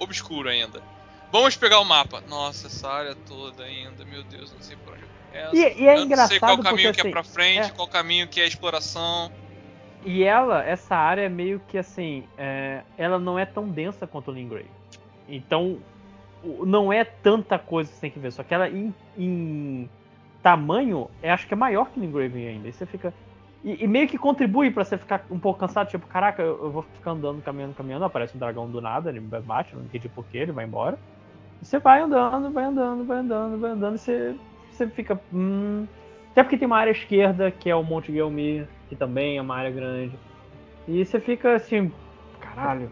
obscuro 0.00 0.48
ainda. 0.48 0.82
Vamos 1.30 1.54
pegar 1.56 1.80
o 1.80 1.84
mapa. 1.84 2.22
Nossa, 2.26 2.66
essa 2.68 2.88
área 2.88 3.14
toda 3.14 3.62
ainda, 3.62 4.04
meu 4.06 4.24
Deus, 4.24 4.52
não 4.52 4.60
sei 4.60 4.76
por 4.76 4.94
onde 4.94 5.03
começo. 5.34 5.56
E, 5.56 5.82
e 5.82 5.88
é 5.88 5.98
eu 5.98 6.06
não 6.06 6.26
sei 6.26 6.38
qual 6.38 6.52
engraçado 6.54 6.62
caminho 6.62 6.62
porque 6.62 6.82
que 6.92 7.00
é 7.00 7.02
assim, 7.02 7.10
pra 7.10 7.24
frente, 7.24 7.70
é. 7.70 7.70
qual 7.70 7.88
caminho 7.88 8.28
que 8.28 8.40
é 8.40 8.46
exploração. 8.46 9.30
E 10.04 10.22
ela, 10.22 10.62
essa 10.62 10.94
área 10.94 11.22
é 11.22 11.28
meio 11.28 11.60
que 11.60 11.78
assim, 11.78 12.24
é, 12.36 12.82
ela 12.98 13.18
não 13.18 13.38
é 13.38 13.46
tão 13.46 13.66
densa 13.68 14.06
quanto 14.06 14.30
o 14.30 14.34
Lingray. 14.34 14.66
Então, 15.28 15.78
o- 16.42 16.66
não 16.66 16.92
é 16.92 17.04
tanta 17.04 17.58
coisa 17.58 17.88
que 17.88 17.96
você 17.96 18.00
tem 18.02 18.10
que 18.10 18.18
ver, 18.18 18.30
só 18.30 18.42
que 18.42 18.52
ela 18.52 18.68
em, 18.68 18.94
em, 19.16 19.88
tamanho, 20.44 21.08
é, 21.22 21.32
acho 21.32 21.48
que 21.48 21.54
é 21.54 21.56
maior 21.56 21.86
que 21.88 21.98
no 21.98 22.04
Engraven 22.04 22.46
ainda. 22.46 22.68
E 22.68 22.72
você 22.72 22.84
fica. 22.84 23.14
E, 23.64 23.82
e 23.82 23.88
meio 23.88 24.06
que 24.06 24.18
contribui 24.18 24.70
pra 24.70 24.84
você 24.84 24.98
ficar 24.98 25.24
um 25.30 25.38
pouco 25.38 25.58
cansado, 25.58 25.88
tipo, 25.88 26.06
caraca, 26.06 26.42
eu, 26.42 26.64
eu 26.64 26.70
vou 26.70 26.82
ficar 26.82 27.12
andando, 27.12 27.40
caminhando, 27.40 27.74
caminhando, 27.74 28.04
aparece 28.04 28.36
um 28.36 28.38
dragão 28.38 28.70
do 28.70 28.78
nada, 28.78 29.08
ele 29.08 29.20
bate, 29.20 29.74
não 29.74 29.84
entendi 29.84 30.06
porquê, 30.06 30.36
ele 30.36 30.52
vai 30.52 30.66
embora. 30.66 30.98
E 31.62 31.64
você 31.64 31.78
vai 31.78 32.02
andando, 32.02 32.52
vai 32.52 32.64
andando, 32.64 33.04
vai 33.06 33.18
andando, 33.20 33.58
vai 33.58 33.70
andando, 33.70 33.96
e 33.96 33.98
você, 33.98 34.36
você 34.76 34.86
fica. 34.88 35.20
Hum... 35.32 35.86
Até 36.32 36.42
porque 36.42 36.58
tem 36.58 36.66
uma 36.66 36.78
área 36.78 36.90
esquerda, 36.90 37.50
que 37.50 37.70
é 37.70 37.76
o 37.76 37.82
Monte 37.84 38.12
Gelmir, 38.12 38.66
que 38.88 38.96
também 38.96 39.38
é 39.38 39.40
uma 39.40 39.54
área 39.56 39.70
grande. 39.70 40.18
E 40.88 41.04
você 41.04 41.20
fica 41.20 41.54
assim, 41.54 41.92
caralho. 42.40 42.90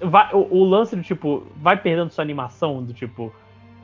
Vai, 0.00 0.32
o, 0.32 0.48
o, 0.50 0.64
lance 0.64 0.96
do 0.96 1.02
tipo, 1.02 1.46
vai 1.56 1.76
perdendo 1.76 2.10
sua 2.10 2.22
animação, 2.24 2.82
do 2.82 2.94
tipo. 2.94 3.32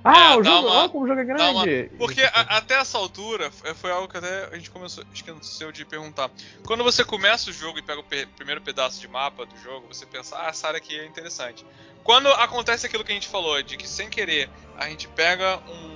Ah, 0.03 0.33
É, 0.33 0.37
o 0.39 0.43
jogo, 0.43 0.69
uma- 0.69 0.85
ó, 0.85 0.89
como 0.89 1.05
o 1.05 1.09
jogo 1.09 1.21
é 1.21 1.25
uma- 1.25 1.65
grande. 1.65 1.91
Porque 1.99 2.23
a- 2.23 2.57
até 2.57 2.75
essa 2.77 2.97
altura 2.97 3.51
foi 3.51 3.91
algo 3.91 4.09
que 4.09 4.17
até 4.17 4.49
a 4.51 4.55
gente 4.57 4.71
começou, 4.71 5.05
esqueceu 5.13 5.71
de 5.73 5.85
perguntar. 5.85 6.31
Quando 6.65 6.83
você 6.83 7.05
começa 7.05 7.51
o 7.51 7.53
jogo 7.53 7.79
e 7.79 7.83
pega 7.83 8.01
o 8.01 8.05
pe- 8.05 8.27
primeiro 8.37 8.61
pedaço 8.63 8.99
de 9.01 9.09
mapa 9.09 9.45
do 9.45 9.57
jogo, 9.59 9.89
você 9.93 10.07
pensa, 10.07 10.37
ah, 10.41 10.47
essa 10.49 10.69
área 10.69 10.79
aqui 10.79 10.99
é 10.99 11.05
interessante. 11.05 11.67
Quando 12.03 12.29
acontece 12.29 12.87
aquilo 12.87 13.05
que 13.05 13.11
a 13.11 13.15
gente 13.15 13.29
falou, 13.29 13.61
de 13.63 13.77
que 13.77 13.87
sem 13.89 14.09
querer 14.09 14.49
a 14.79 14.89
gente 14.89 15.09
pega 15.09 15.59
um, 15.69 15.96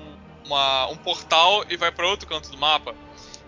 uma- 0.51 0.89
um 0.89 0.97
portal 0.97 1.65
e 1.69 1.77
vai 1.77 1.93
para 1.93 2.07
outro 2.09 2.27
canto 2.27 2.51
do 2.51 2.59
mapa, 2.59 2.95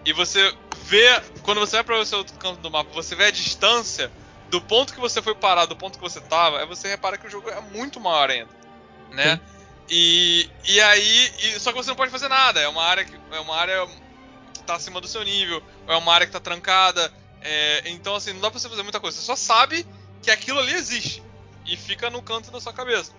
e 0.04 0.12
você 0.12 0.54
vê, 0.84 1.20
quando 1.42 1.60
você 1.60 1.76
vai 1.76 1.84
para 1.84 2.00
esse 2.00 2.14
outro 2.14 2.36
canto 2.38 2.60
do 2.60 2.70
mapa, 2.70 2.90
você 2.92 3.14
vê 3.14 3.26
a 3.26 3.30
distância 3.30 4.10
do 4.50 4.60
ponto 4.60 4.92
que 4.92 5.00
você 5.00 5.20
foi 5.22 5.34
parar, 5.34 5.66
do 5.66 5.76
ponto 5.76 5.98
que 5.98 6.04
você 6.04 6.20
tava, 6.20 6.60
aí 6.60 6.66
você 6.66 6.88
repara 6.88 7.16
que 7.18 7.26
o 7.26 7.30
jogo 7.30 7.48
é 7.50 7.60
muito 7.60 7.98
maior 8.00 8.30
ainda, 8.30 8.50
né? 9.10 9.40
E, 9.90 10.48
e 10.68 10.80
aí, 10.80 11.32
e- 11.42 11.60
só 11.60 11.70
que 11.72 11.76
você 11.78 11.90
não 11.90 11.96
pode 11.96 12.10
fazer 12.12 12.28
nada. 12.28 12.60
É 12.60 12.68
uma 12.68 12.82
área 12.84 13.04
que 13.04 13.14
é 13.30 13.40
uma 13.40 13.56
área 13.56 13.86
que 14.54 14.62
tá 14.62 14.74
acima 14.76 15.00
do 15.00 15.08
seu 15.08 15.22
nível, 15.24 15.62
é 15.86 15.94
uma 15.96 16.14
área 16.14 16.26
que 16.26 16.32
tá 16.32 16.40
trancada. 16.40 17.12
é, 17.44 17.82
então 17.86 18.14
assim, 18.14 18.32
não 18.32 18.40
dá 18.40 18.50
pra 18.52 18.60
você 18.60 18.68
fazer 18.68 18.82
muita 18.84 19.00
coisa. 19.00 19.16
Você 19.18 19.24
só 19.24 19.34
sabe 19.34 19.84
que 20.22 20.30
aquilo 20.30 20.60
ali 20.60 20.74
existe 20.74 21.20
e 21.66 21.76
fica 21.76 22.08
no 22.08 22.22
canto 22.22 22.52
da 22.52 22.60
sua 22.60 22.72
cabeça. 22.72 23.10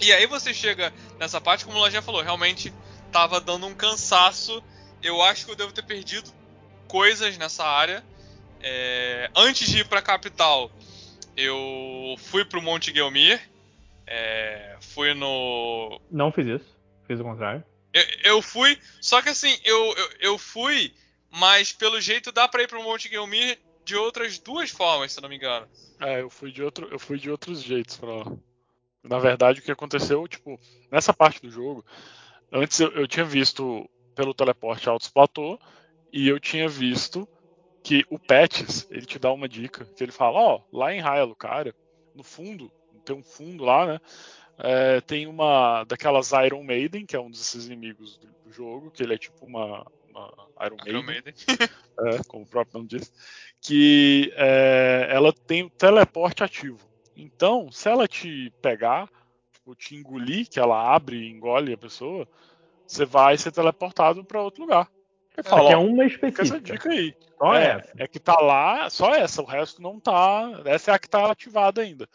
E 0.00 0.12
aí 0.12 0.24
você 0.26 0.54
chega 0.54 0.92
nessa 1.18 1.40
parte, 1.40 1.64
como 1.64 1.76
o 1.76 1.80
Lojinha 1.80 2.00
falou, 2.00 2.22
realmente 2.22 2.72
tava 3.12 3.40
dando 3.40 3.66
um 3.66 3.74
cansaço. 3.74 4.62
Eu 5.02 5.22
acho 5.22 5.44
que 5.44 5.52
eu 5.52 5.56
devo 5.56 5.72
ter 5.72 5.82
perdido 5.84 6.30
coisas 6.88 7.36
nessa 7.38 7.64
área. 7.64 8.04
É, 8.60 9.30
antes 9.36 9.68
de 9.68 9.80
ir 9.80 9.88
pra 9.88 10.02
capital, 10.02 10.70
eu 11.36 12.16
fui 12.18 12.44
pro 12.44 12.62
Monte 12.62 12.92
Gelmir. 12.92 13.40
é, 14.06 14.76
fui 14.80 15.14
no. 15.14 16.00
Não 16.10 16.32
fiz 16.32 16.46
isso. 16.46 16.76
Fiz 17.06 17.20
o 17.20 17.24
contrário. 17.24 17.64
Eu, 17.92 18.04
eu 18.24 18.42
fui. 18.42 18.78
Só 19.00 19.22
que 19.22 19.28
assim, 19.28 19.56
eu, 19.64 19.94
eu, 19.96 20.10
eu 20.20 20.38
fui, 20.38 20.92
mas 21.30 21.72
pelo 21.72 22.00
jeito 22.00 22.32
dá 22.32 22.48
pra 22.48 22.62
ir 22.62 22.68
pro 22.68 22.82
Monte 22.82 23.08
Gelmir 23.08 23.58
de 23.84 23.94
outras 23.94 24.38
duas 24.38 24.70
formas, 24.70 25.12
se 25.12 25.20
não 25.20 25.28
me 25.28 25.36
engano. 25.36 25.66
É, 26.00 26.20
eu 26.20 26.28
fui 26.28 26.50
de 26.50 26.62
outro, 26.62 26.88
eu 26.90 26.98
fui 26.98 27.18
de 27.18 27.30
outros 27.30 27.62
jeitos 27.62 27.96
pra 27.96 28.12
lá. 28.16 28.32
Na 29.02 29.20
verdade, 29.20 29.60
o 29.60 29.62
que 29.62 29.70
aconteceu, 29.70 30.26
tipo, 30.26 30.58
nessa 30.90 31.14
parte 31.14 31.40
do 31.40 31.48
jogo, 31.48 31.84
antes 32.56 32.80
eu, 32.80 32.90
eu 32.92 33.06
tinha 33.06 33.24
visto 33.24 33.88
pelo 34.14 34.34
teleporte 34.34 34.88
Altos 34.88 35.08
Platô 35.08 35.58
e 36.12 36.28
eu 36.28 36.40
tinha 36.40 36.68
visto 36.68 37.28
que 37.82 38.04
o 38.10 38.18
Pets, 38.18 38.88
ele 38.90 39.06
te 39.06 39.18
dá 39.18 39.32
uma 39.32 39.48
dica, 39.48 39.84
que 39.84 40.02
ele 40.02 40.12
fala, 40.12 40.40
ó, 40.40 40.60
lá 40.72 40.92
em 40.92 41.00
Hylo, 41.00 41.36
cara, 41.36 41.74
no 42.14 42.24
fundo, 42.24 42.70
tem 43.04 43.14
um 43.14 43.22
fundo 43.22 43.64
lá, 43.64 43.86
né? 43.86 44.00
é, 44.58 45.00
tem 45.02 45.26
uma 45.26 45.84
daquelas 45.84 46.32
Iron 46.32 46.62
Maiden, 46.62 47.04
que 47.04 47.14
é 47.14 47.20
um 47.20 47.30
desses 47.30 47.66
inimigos 47.66 48.18
do, 48.18 48.28
do 48.44 48.52
jogo, 48.52 48.90
que 48.90 49.02
ele 49.02 49.14
é 49.14 49.18
tipo 49.18 49.44
uma, 49.44 49.86
uma 50.08 50.32
Iron 50.64 50.76
Iron 50.86 51.02
Maiden 51.02 51.04
Maiden. 51.04 51.34
é, 52.00 52.24
como 52.26 52.44
o 52.44 52.48
próprio 52.48 52.78
nome 52.78 52.88
diz, 52.88 53.12
que 53.60 54.32
é, 54.36 55.08
ela 55.10 55.32
tem 55.32 55.64
o 55.64 55.70
teleporte 55.70 56.42
ativo. 56.42 56.80
Então, 57.14 57.70
se 57.70 57.88
ela 57.88 58.06
te 58.06 58.52
pegar, 58.62 59.10
tipo, 59.66 59.74
te 59.74 59.96
engolir, 59.96 60.48
que 60.48 60.60
ela 60.60 60.94
abre 60.94 61.16
e 61.16 61.30
engole 61.30 61.72
a 61.72 61.78
pessoa, 61.78 62.28
você 62.86 63.04
vai 63.04 63.36
ser 63.36 63.50
teleportado 63.50 64.24
para 64.24 64.42
outro 64.42 64.62
lugar. 64.62 64.88
Só 65.42 65.50
fala, 65.50 65.68
que 65.68 65.74
é 65.74 65.76
uma 65.76 66.08
fica 66.08 66.42
essa 66.42 66.56
específica. 66.56 66.72
dica 66.72 66.90
aí. 66.90 67.14
Só 67.36 67.54
é, 67.54 67.66
essa. 67.66 67.92
é 67.98 68.08
que 68.08 68.18
tá 68.18 68.40
lá, 68.40 68.88
só 68.88 69.14
essa, 69.14 69.42
o 69.42 69.44
resto 69.44 69.82
não 69.82 70.00
tá. 70.00 70.62
Essa 70.64 70.92
é 70.92 70.94
a 70.94 70.98
que 70.98 71.08
tá 71.08 71.30
ativada 71.30 71.82
ainda. 71.82 72.08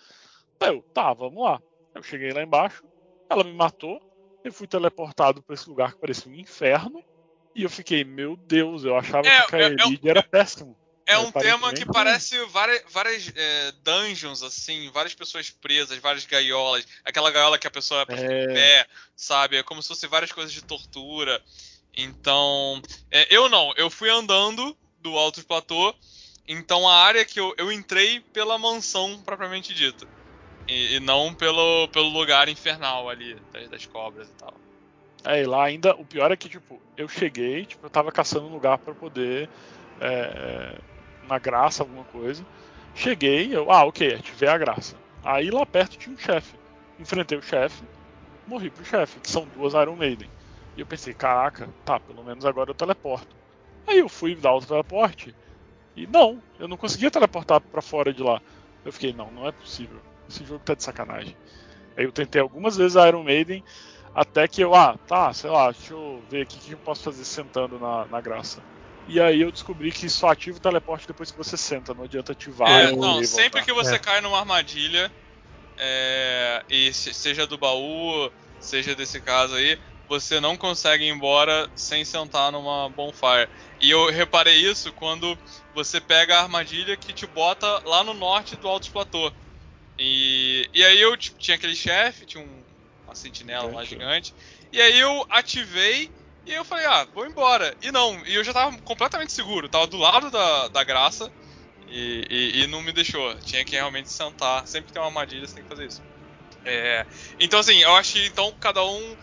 Eu, 0.59 0.81
tá, 0.93 1.13
vamos 1.13 1.43
lá. 1.43 1.61
Eu 1.93 2.01
cheguei 2.01 2.31
lá 2.31 2.41
embaixo, 2.41 2.83
ela 3.29 3.43
me 3.43 3.53
matou, 3.53 4.01
eu 4.43 4.53
fui 4.53 4.65
teleportado 4.65 5.43
para 5.43 5.53
esse 5.53 5.69
lugar 5.69 5.93
que 5.93 5.99
parecia 5.99 6.31
um 6.31 6.35
inferno, 6.35 7.03
e 7.53 7.63
eu 7.63 7.69
fiquei, 7.69 8.03
meu 8.03 8.37
Deus, 8.37 8.85
eu 8.85 8.95
achava 8.95 9.27
É, 9.27 9.45
que 9.45 9.55
é, 9.55 9.63
é, 9.63 9.75
Kaelid 9.75 10.09
era 10.09 10.23
péssimo. 10.23 10.75
É 11.05 11.13
É, 11.13 11.17
um 11.17 11.31
tema 11.31 11.73
que 11.73 11.85
parece 11.85 12.37
várias, 12.45 12.83
várias 12.89 13.31
é, 13.35 13.71
dungeons, 13.83 14.43
assim, 14.43 14.89
várias 14.91 15.13
pessoas 15.13 15.49
presas, 15.49 15.97
várias 15.97 16.25
gaiolas. 16.25 16.85
Aquela 17.03 17.31
gaiola 17.31 17.57
que 17.57 17.67
a 17.67 17.71
pessoa 17.71 18.05
É. 18.09 18.45
pé, 18.47 18.87
sabe? 19.15 19.57
É 19.57 19.63
como 19.63 19.81
se 19.81 19.87
fosse 19.87 20.07
várias 20.07 20.31
coisas 20.31 20.53
de 20.53 20.61
tortura. 20.61 21.41
Então, 21.95 22.81
é, 23.11 23.27
eu 23.35 23.49
não, 23.49 23.73
eu 23.75 23.89
fui 23.89 24.09
andando 24.09 24.77
do 24.99 25.17
Alto 25.17 25.45
Platô, 25.45 25.93
então 26.47 26.87
a 26.87 26.95
área 26.95 27.25
que 27.25 27.39
eu, 27.39 27.53
eu 27.57 27.71
entrei 27.71 28.21
pela 28.33 28.57
mansão 28.57 29.21
propriamente 29.23 29.73
dita. 29.73 30.07
E, 30.67 30.95
e 30.95 30.99
não 30.99 31.33
pelo, 31.33 31.87
pelo 31.89 32.07
lugar 32.07 32.47
infernal 32.47 33.09
ali, 33.09 33.35
das, 33.51 33.69
das 33.69 33.85
cobras 33.85 34.27
e 34.27 34.33
tal. 34.35 34.53
É, 35.25 35.41
e 35.41 35.45
lá 35.45 35.65
ainda, 35.65 35.93
o 35.95 36.05
pior 36.05 36.31
é 36.31 36.37
que, 36.37 36.49
tipo, 36.49 36.81
eu 36.97 37.07
cheguei, 37.07 37.65
tipo, 37.65 37.85
eu 37.85 37.89
tava 37.89 38.11
caçando 38.11 38.47
um 38.47 38.53
lugar 38.53 38.77
pra 38.77 38.93
poder, 38.93 39.49
é, 39.99 40.77
na 41.31 41.39
graça, 41.39 41.81
alguma 41.81 42.03
coisa. 42.03 42.45
Cheguei, 42.93 43.55
eu, 43.55 43.71
ah, 43.71 43.85
ok, 43.85 44.15
ativei 44.15 44.49
a 44.49 44.57
graça. 44.57 44.97
Aí 45.23 45.49
lá 45.49 45.65
perto 45.65 45.97
tinha 45.97 46.13
um 46.13 46.17
chefe. 46.17 46.57
Enfrentei 46.99 47.37
o 47.37 47.41
chefe, 47.41 47.81
morri 48.45 48.69
pro 48.69 48.83
chefe, 48.83 49.21
que 49.21 49.29
são 49.29 49.47
duas 49.55 49.73
Iron 49.73 49.95
Maiden. 49.95 50.29
E 50.75 50.81
eu 50.81 50.85
pensei, 50.85 51.13
caraca, 51.13 51.69
tá, 51.85 52.01
pelo 52.01 52.21
menos 52.21 52.45
agora 52.45 52.69
eu 52.69 52.75
teleporto. 52.75 53.33
Aí 53.87 53.99
eu 53.99 54.09
fui 54.09 54.35
dar 54.35 54.53
o 54.53 54.61
teleporte, 54.61 55.33
e 55.95 56.05
não, 56.05 56.41
eu 56.59 56.67
não 56.67 56.75
conseguia 56.75 57.09
teleportar 57.09 57.61
pra 57.61 57.81
fora 57.81 58.13
de 58.13 58.21
lá. 58.21 58.41
Eu 58.83 58.91
fiquei, 58.91 59.13
não, 59.13 59.31
não 59.31 59.47
é 59.47 59.53
possível. 59.53 59.99
Esse 60.29 60.43
jogo 60.43 60.63
tá 60.65 60.73
de 60.73 60.83
sacanagem. 60.83 61.35
Aí 61.95 62.03
eu 62.03 62.11
tentei 62.11 62.41
algumas 62.41 62.75
vezes 62.75 62.97
a 62.97 63.07
Iron 63.07 63.23
Maiden, 63.23 63.63
até 64.13 64.49
que 64.49 64.61
eu, 64.61 64.75
ah, 64.75 64.97
tá, 65.07 65.31
sei 65.31 65.49
lá, 65.49 65.71
deixa 65.71 65.93
eu 65.93 66.21
ver 66.29 66.41
aqui 66.41 66.57
o 66.57 66.61
que 66.61 66.71
eu 66.73 66.77
posso 66.79 67.03
fazer 67.03 67.23
sentando 67.23 67.79
na, 67.79 68.05
na 68.05 68.19
graça. 68.19 68.61
E 69.13 69.19
aí 69.19 69.41
eu 69.41 69.51
descobri 69.51 69.91
que 69.91 70.09
só 70.09 70.29
ativa 70.29 70.57
o 70.57 70.61
teleporte 70.61 71.05
depois 71.07 71.29
que 71.31 71.37
você 71.37 71.57
senta, 71.57 71.93
não 71.93 72.03
adianta 72.03 72.31
ativar 72.31 72.69
É, 72.69 72.91
não, 72.95 73.21
sempre 73.23 73.61
que 73.61 73.73
você 73.73 73.95
É. 73.95 73.99
cai 73.99 74.21
numa 74.21 74.39
armadilha, 74.39 75.13
é, 75.77 76.65
e 76.69 76.93
se- 76.93 77.13
seja 77.13 77.47
do 77.47 77.57
baú, 77.57 78.31
seja 78.59 78.95
desse 78.95 79.21
caso 79.21 79.55
aí, 79.55 79.77
você 80.07 80.39
não 80.39 80.57
consegue 80.57 81.05
ir 81.05 81.09
embora 81.09 81.69
sem 81.75 82.05
sentar 82.05 82.51
numa 82.51 82.89
bonfire. 82.89 83.49
E 83.81 83.89
eu 83.91 84.09
reparei 84.11 84.57
isso 84.57 84.93
quando 84.93 85.37
você 85.73 86.01
pega 86.01 86.37
a 86.37 86.43
armadilha 86.43 86.97
que 86.97 87.13
te 87.13 87.27
bota 87.27 87.67
lá 87.85 88.03
no 88.03 88.13
norte 88.13 88.57
do 88.57 88.67
Alto 88.67 88.91
Platô. 88.91 89.33
E, 89.99 90.69
e 90.73 90.83
aí 90.83 90.99
eu 91.01 91.15
tipo, 91.17 91.37
tinha 91.39 91.55
aquele 91.55 91.75
chefe, 91.75 92.25
tinha 92.25 92.43
um, 92.43 92.65
uma 93.05 93.15
sentinela 93.15 93.69
lá 93.71 93.83
gigante, 93.85 94.33
e 94.71 94.81
aí 94.81 94.99
eu 94.99 95.25
ativei 95.29 96.11
e 96.45 96.53
eu 96.53 96.65
falei, 96.65 96.85
ah, 96.85 97.05
vou 97.13 97.25
embora. 97.25 97.75
E 97.81 97.91
não, 97.91 98.25
e 98.25 98.35
eu 98.35 98.43
já 98.43 98.53
tava 98.53 98.77
completamente 98.79 99.31
seguro, 99.31 99.69
tava 99.69 99.87
do 99.87 99.97
lado 99.97 100.29
da, 100.31 100.67
da 100.69 100.83
graça. 100.83 101.31
E, 101.87 102.25
e- 102.29 102.63
e 102.63 102.67
não 102.67 102.81
me 102.81 102.91
deixou. 102.93 103.35
Tinha 103.39 103.65
que 103.65 103.75
realmente 103.75 104.09
sentar. 104.09 104.65
Sempre 104.65 104.87
que 104.87 104.93
tem 104.93 105.01
uma 105.01 105.09
armadilha, 105.09 105.45
você 105.45 105.55
tem 105.55 105.63
que 105.63 105.69
fazer 105.69 105.87
isso. 105.87 106.01
É, 106.63 107.05
então, 107.39 107.59
assim, 107.59 107.77
eu 107.79 107.93
acho 107.95 108.13
que 108.13 108.25
então 108.27 108.53
cada 108.59 108.83
um. 108.83 109.17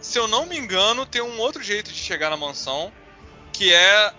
Se 0.00 0.18
eu 0.18 0.26
não 0.28 0.46
me 0.46 0.56
engano, 0.56 1.04
tem 1.04 1.20
um 1.20 1.38
outro 1.38 1.62
jeito 1.62 1.92
de 1.92 1.98
chegar 1.98 2.30
na 2.30 2.36
mansão. 2.36 2.90
Que 3.52 3.74
é 3.74 4.12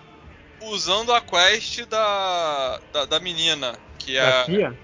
usando 0.62 1.12
a 1.12 1.20
quest 1.20 1.86
da, 1.86 2.78
da, 2.92 3.04
da 3.06 3.20
menina. 3.20 3.78
Que 3.98 4.16
é. 4.16 4.24
Da 4.24 4.44
Fia? 4.44 4.78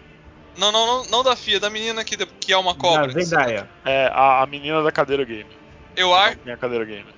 Não, 0.57 0.73
não, 0.73 0.87
não, 0.87 1.05
não 1.11 1.23
da 1.23 1.37
Fia, 1.37 1.61
da 1.61 1.69
menina 1.69 2.03
que, 2.03 2.17
que 2.17 2.53
é 2.53 2.57
uma 2.57 2.75
cobra. 2.75 3.13
Da 3.13 3.21
Zendaya. 3.21 3.69
É, 3.85 4.07
a, 4.07 4.43
a 4.43 4.47
menina 4.47 4.83
da 4.83 4.91
cadeira 4.91 5.23
game. 5.25 5.51
Eu 5.95 6.15
acho. 6.15 6.39
não 6.39 6.45
tem 6.45 6.53
a 6.55 6.57
cadeira 6.57 6.85
game. 6.85 7.16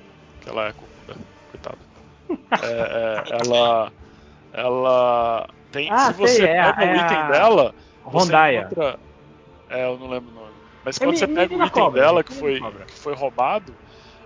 Que 0.48 0.50
ela 0.50 0.68
é 0.68 0.72
corcunda. 0.72 1.16
Coitada. 1.50 1.78
É, 2.62 3.34
é, 3.34 3.38
ela. 3.46 3.92
Ela. 4.52 5.48
Tem, 5.70 5.90
Ah, 5.90 6.06
se 6.06 6.12
você 6.14 6.34
sei, 6.36 6.46
é 6.46 6.72
pega 6.72 6.80
o 6.80 6.82
é 6.84 6.96
item 7.04 7.16
a 7.18 7.30
dela. 7.30 7.74
você 8.02 8.18
Rondaya. 8.18 8.60
encontra- 8.62 8.98
É, 9.68 9.84
eu 9.84 9.98
não 9.98 10.08
lembro 10.08 10.30
o 10.30 10.34
nome. 10.34 10.52
Mas 10.82 10.96
É 10.96 11.00
quando 11.00 11.10
me- 11.10 11.18
você 11.18 11.26
pega 11.26 11.54
o 11.54 11.58
item 11.58 11.68
cobra, 11.68 12.00
dela 12.00 12.24
que 12.24 12.32
foi, 12.32 12.58
cobra. 12.58 12.86
que 12.86 12.94
foi 12.94 13.14
roubado, 13.14 13.74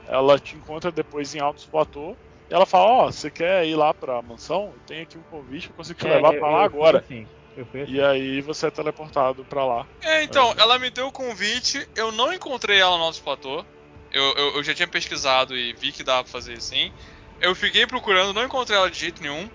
ela 0.07 0.39
te 0.39 0.55
encontra 0.55 0.93
depois 0.93 1.35
em 1.35 1.41
Altos 1.41 1.65
Platô. 1.67 2.17
E 2.49 2.55
ela 2.55 2.65
fala: 2.65 2.85
Ó, 2.85 3.07
você 3.07 3.29
quer 3.31 3.67
ir 3.67 3.75
lá 3.75 3.93
pra 3.93 4.23
mansão? 4.23 4.73
Tenho 4.87 5.03
aqui 5.03 5.19
um 5.19 5.23
convite, 5.25 5.69
eu 5.71 5.75
consigo 5.75 5.99
te 5.99 6.07
É, 6.07 6.15
levar 6.15 6.35
eu- 6.35 6.39
pra 6.39 6.51
lá 6.51 6.63
agora. 6.65 6.99
assim, 7.01 7.27
assim. 7.59 7.85
E 7.89 8.01
aí 8.01 8.41
você 8.41 8.69
é 8.69 8.71
teleportado 8.71 9.45
pra 9.47 9.65
lá. 9.65 9.87
É, 10.05 10.23
então, 10.23 10.53
É. 10.57 10.61
ela 10.63 10.79
me 10.79 10.89
deu 10.91 11.09
o 11.09 11.13
convite, 11.13 11.85
eu 11.97 12.13
não 12.13 12.33
encontrei 12.33 12.79
ela 12.81 12.93
no 12.97 13.05
nosso 13.05 13.21
platô. 13.23 13.65
Eu, 14.13 14.35
eu, 14.35 14.57
eu 14.57 14.65
já 14.65 14.75
tinha 14.75 14.89
pesquisado 14.89 15.57
e 15.57 15.73
vi 15.73 15.93
que 15.93 16.05
dava 16.05 16.25
pra 16.25 16.33
fazer 16.33 16.59
assim. 16.59 16.93
eu 17.41 17.55
fiquei 17.55 17.87
procurando, 17.87 18.35
não 18.35 18.45
encontrei 18.45 18.77
ela 18.77 18.91
de 18.91 18.99
jeito 18.99 19.23
nenhum. 19.23 19.51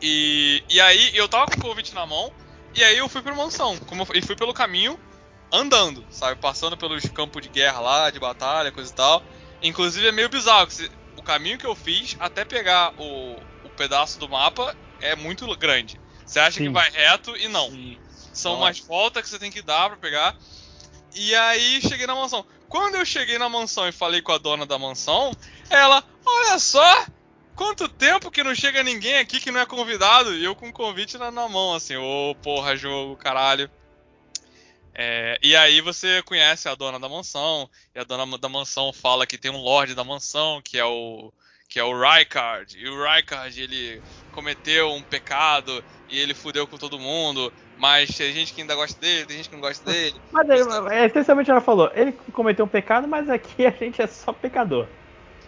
E, 0.00 0.62
e 0.68 0.80
aí 0.80 1.10
eu 1.14 1.28
tava 1.28 1.46
com 1.46 1.58
o 1.58 1.62
convite 1.62 1.94
na 1.94 2.06
mão, 2.06 2.32
e 2.74 2.82
aí 2.82 2.98
eu 2.98 3.08
fui 3.08 3.22
pra 3.22 3.34
mansão. 3.34 3.76
Como 3.80 4.02
eu, 4.02 4.08
e 4.14 4.22
fui 4.22 4.36
pelo 4.36 4.54
caminho 4.54 4.98
andando, 5.52 6.06
sabe? 6.10 6.40
Passando 6.40 6.76
pelos 6.76 7.04
campos 7.06 7.42
de 7.42 7.48
guerra 7.48 7.80
lá, 7.80 8.10
de 8.10 8.18
batalha, 8.18 8.72
coisa 8.72 8.90
e 8.90 8.94
tal. 8.94 9.22
Inclusive 9.62 10.06
é 10.06 10.12
meio 10.12 10.28
bizarro, 10.28 10.66
que 10.66 10.90
o 11.16 11.22
caminho 11.22 11.58
que 11.58 11.66
eu 11.66 11.74
fiz 11.74 12.16
até 12.18 12.44
pegar 12.44 12.92
o, 12.98 13.40
o 13.62 13.70
pedaço 13.70 14.18
do 14.18 14.28
mapa 14.28 14.74
é 15.00 15.14
muito 15.16 15.46
grande. 15.56 16.00
Você 16.24 16.38
acha 16.40 16.58
Sim. 16.58 16.66
que 16.66 16.70
vai 16.70 16.90
reto 16.90 17.36
e 17.36 17.48
não. 17.48 17.70
Sim. 17.70 17.98
São 18.32 18.52
Nossa. 18.52 18.64
umas 18.64 18.80
voltas 18.80 19.22
que 19.22 19.28
você 19.28 19.38
tem 19.38 19.50
que 19.50 19.62
dar 19.62 19.88
pra 19.88 19.98
pegar. 19.98 20.36
E 21.14 21.34
aí 21.34 21.80
cheguei 21.80 22.06
na 22.06 22.14
mansão. 22.14 22.44
Quando 22.68 22.96
eu 22.96 23.04
cheguei 23.04 23.38
na 23.38 23.48
mansão 23.48 23.88
e 23.88 23.92
falei 23.92 24.20
com 24.20 24.32
a 24.32 24.38
dona 24.38 24.66
da 24.66 24.78
mansão, 24.78 25.32
ela, 25.70 26.02
olha 26.24 26.58
só, 26.58 27.06
quanto 27.54 27.88
tempo 27.88 28.30
que 28.30 28.42
não 28.42 28.54
chega 28.54 28.82
ninguém 28.82 29.18
aqui 29.18 29.40
que 29.40 29.50
não 29.50 29.60
é 29.60 29.66
convidado. 29.66 30.34
E 30.34 30.44
eu 30.44 30.54
com 30.54 30.68
o 30.68 30.72
convite 30.72 31.16
na, 31.16 31.30
na 31.30 31.48
mão, 31.48 31.74
assim, 31.74 31.96
ô 31.96 32.34
porra, 32.42 32.76
jogo, 32.76 33.16
caralho. 33.16 33.70
É, 34.98 35.38
e 35.42 35.54
aí 35.54 35.82
você 35.82 36.22
conhece 36.22 36.68
a 36.68 36.74
dona 36.74 36.98
da 36.98 37.06
mansão, 37.06 37.68
e 37.94 37.98
a 37.98 38.04
dona 38.04 38.38
da 38.38 38.48
mansão 38.48 38.92
fala 38.94 39.26
que 39.26 39.36
tem 39.36 39.50
um 39.50 39.60
lord 39.60 39.94
da 39.94 40.02
mansão, 40.02 40.62
que 40.62 40.78
é 40.78 40.84
o 40.84 41.30
que 41.68 41.78
é 41.78 41.84
o 41.84 41.98
Rykard. 41.98 42.78
E 42.78 42.88
o 42.88 43.02
Rykard, 43.02 43.60
ele 43.60 44.02
cometeu 44.32 44.92
um 44.92 45.02
pecado 45.02 45.84
e 46.08 46.18
ele 46.18 46.32
fudeu 46.32 46.66
com 46.66 46.78
todo 46.78 46.98
mundo, 46.98 47.52
mas 47.78 48.08
tem 48.16 48.32
gente 48.32 48.52
que 48.52 48.60
ainda 48.60 48.74
gosta 48.74 48.98
dele, 49.00 49.26
tem 49.26 49.36
gente 49.36 49.48
que 49.48 49.54
não 49.54 49.62
gosta 49.62 49.90
dele. 49.90 50.18
Mas 50.32 50.48
é, 50.48 51.02
é, 51.02 51.06
essencialmente 51.06 51.50
ela 51.50 51.60
falou, 51.60 51.90
ele 51.94 52.12
cometeu 52.32 52.64
um 52.64 52.68
pecado, 52.68 53.08
mas 53.08 53.28
aqui 53.30 53.64
a 53.66 53.70
gente 53.70 54.02
é 54.02 54.06
só 54.06 54.32
pecador. 54.32 54.86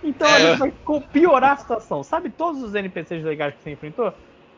Então 0.03 0.29
a 0.33 0.39
É. 0.39 0.51
gente 0.51 0.59
vai 0.59 0.73
piorar 1.13 1.53
a 1.53 1.57
situação. 1.57 2.03
Sabe 2.03 2.31
todos 2.31 2.63
os 2.63 2.75
NPCs 2.75 3.25
legais 3.25 3.55
que 3.55 3.63
você 3.63 3.71
enfrentou? 3.73 4.13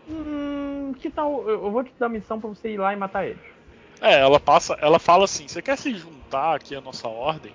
Hum, 0.06 0.92
que 1.00 1.10
tal? 1.10 1.48
Eu 1.48 1.70
vou 1.70 1.82
te 1.82 1.92
dar 1.98 2.08
missão 2.08 2.40
pra 2.40 2.48
você 2.48 2.70
ir 2.70 2.78
lá 2.78 2.92
e 2.92 2.96
matar 2.96 3.26
eles. 3.26 3.42
É, 4.00 4.18
ela 4.20 4.40
passa, 4.40 4.74
ela 4.80 4.98
fala 4.98 5.24
assim, 5.24 5.46
você 5.46 5.60
quer 5.60 5.76
se 5.76 5.94
juntar 5.94 6.56
aqui 6.56 6.74
à 6.74 6.80
nossa 6.80 7.06
ordem? 7.08 7.54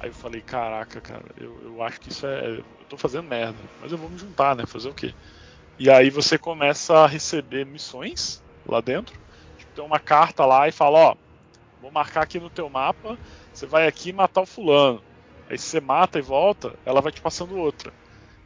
Aí 0.00 0.08
eu 0.08 0.14
falei, 0.14 0.42
caraca, 0.42 1.00
cara, 1.00 1.24
eu, 1.36 1.62
eu 1.62 1.82
acho 1.82 2.00
que 2.00 2.10
isso 2.10 2.26
é. 2.26 2.58
Eu 2.58 2.64
tô 2.88 2.96
fazendo 2.96 3.28
merda, 3.28 3.58
mas 3.80 3.92
eu 3.92 3.98
vou 3.98 4.08
me 4.10 4.18
juntar, 4.18 4.54
né? 4.56 4.64
Fazer 4.66 4.88
o 4.88 4.94
quê? 4.94 5.12
E 5.78 5.90
aí 5.90 6.10
você 6.10 6.38
começa 6.38 6.98
a 6.98 7.06
receber 7.06 7.66
missões 7.66 8.42
lá 8.66 8.80
dentro. 8.80 9.14
Tem 9.76 9.84
uma 9.84 10.00
carta 10.00 10.46
lá 10.46 10.66
e 10.66 10.72
fala, 10.72 11.10
ó, 11.10 11.14
vou 11.82 11.92
marcar 11.92 12.22
aqui 12.22 12.40
no 12.40 12.48
teu 12.48 12.68
mapa, 12.70 13.18
você 13.52 13.66
vai 13.66 13.86
aqui 13.86 14.10
matar 14.10 14.40
o 14.40 14.46
fulano. 14.46 15.02
Aí 15.48 15.58
se 15.58 15.66
você 15.66 15.80
mata 15.80 16.18
e 16.18 16.22
volta, 16.22 16.74
ela 16.84 17.02
vai 17.02 17.12
te 17.12 17.20
passando 17.20 17.56
outra. 17.56 17.92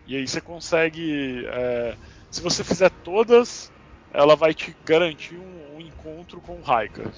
E 0.06 0.16
aí 0.16 0.26
você 0.26 0.40
consegue. 0.40 1.46
é, 1.46 1.96
se 2.30 2.42
você 2.42 2.64
fizer 2.64 2.90
todas, 3.04 3.70
ela 4.12 4.34
vai 4.34 4.52
te 4.52 4.76
garantir 4.84 5.38
um, 5.38 5.76
um 5.76 5.80
encontro 5.80 6.40
com 6.40 6.58
o 6.58 6.62
Raikard. 6.62 7.16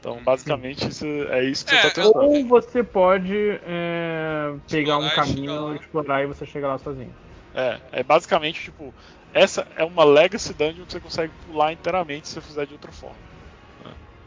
Então, 0.00 0.22
basicamente, 0.24 0.88
isso 0.88 1.06
é 1.06 1.44
isso 1.44 1.64
que 1.64 1.74
É, 1.74 1.80
você 1.80 1.88
tá 1.90 2.02
tentando. 2.02 2.24
Ou 2.24 2.44
você 2.46 2.82
pode 2.82 3.34
é, 3.62 4.52
pegar 4.68 4.98
um 4.98 5.06
e 5.06 5.14
caminho, 5.14 5.76
explorar 5.76 6.22
e 6.22 6.26
você 6.26 6.44
chega 6.44 6.66
lá 6.66 6.76
sozinho. 6.78 7.14
É, 7.54 8.00
é 8.00 8.02
basicamente 8.02 8.64
tipo, 8.64 8.92
essa 9.32 9.64
é 9.76 9.84
uma 9.84 10.04
Legacy 10.04 10.52
Dungeon 10.52 10.84
que 10.84 10.92
você 10.92 11.00
consegue 11.00 11.32
pular 11.46 11.72
inteiramente 11.72 12.28
se 12.28 12.34
você 12.34 12.40
fizer 12.40 12.66
de 12.66 12.72
outra 12.72 12.90
forma. 12.92 13.33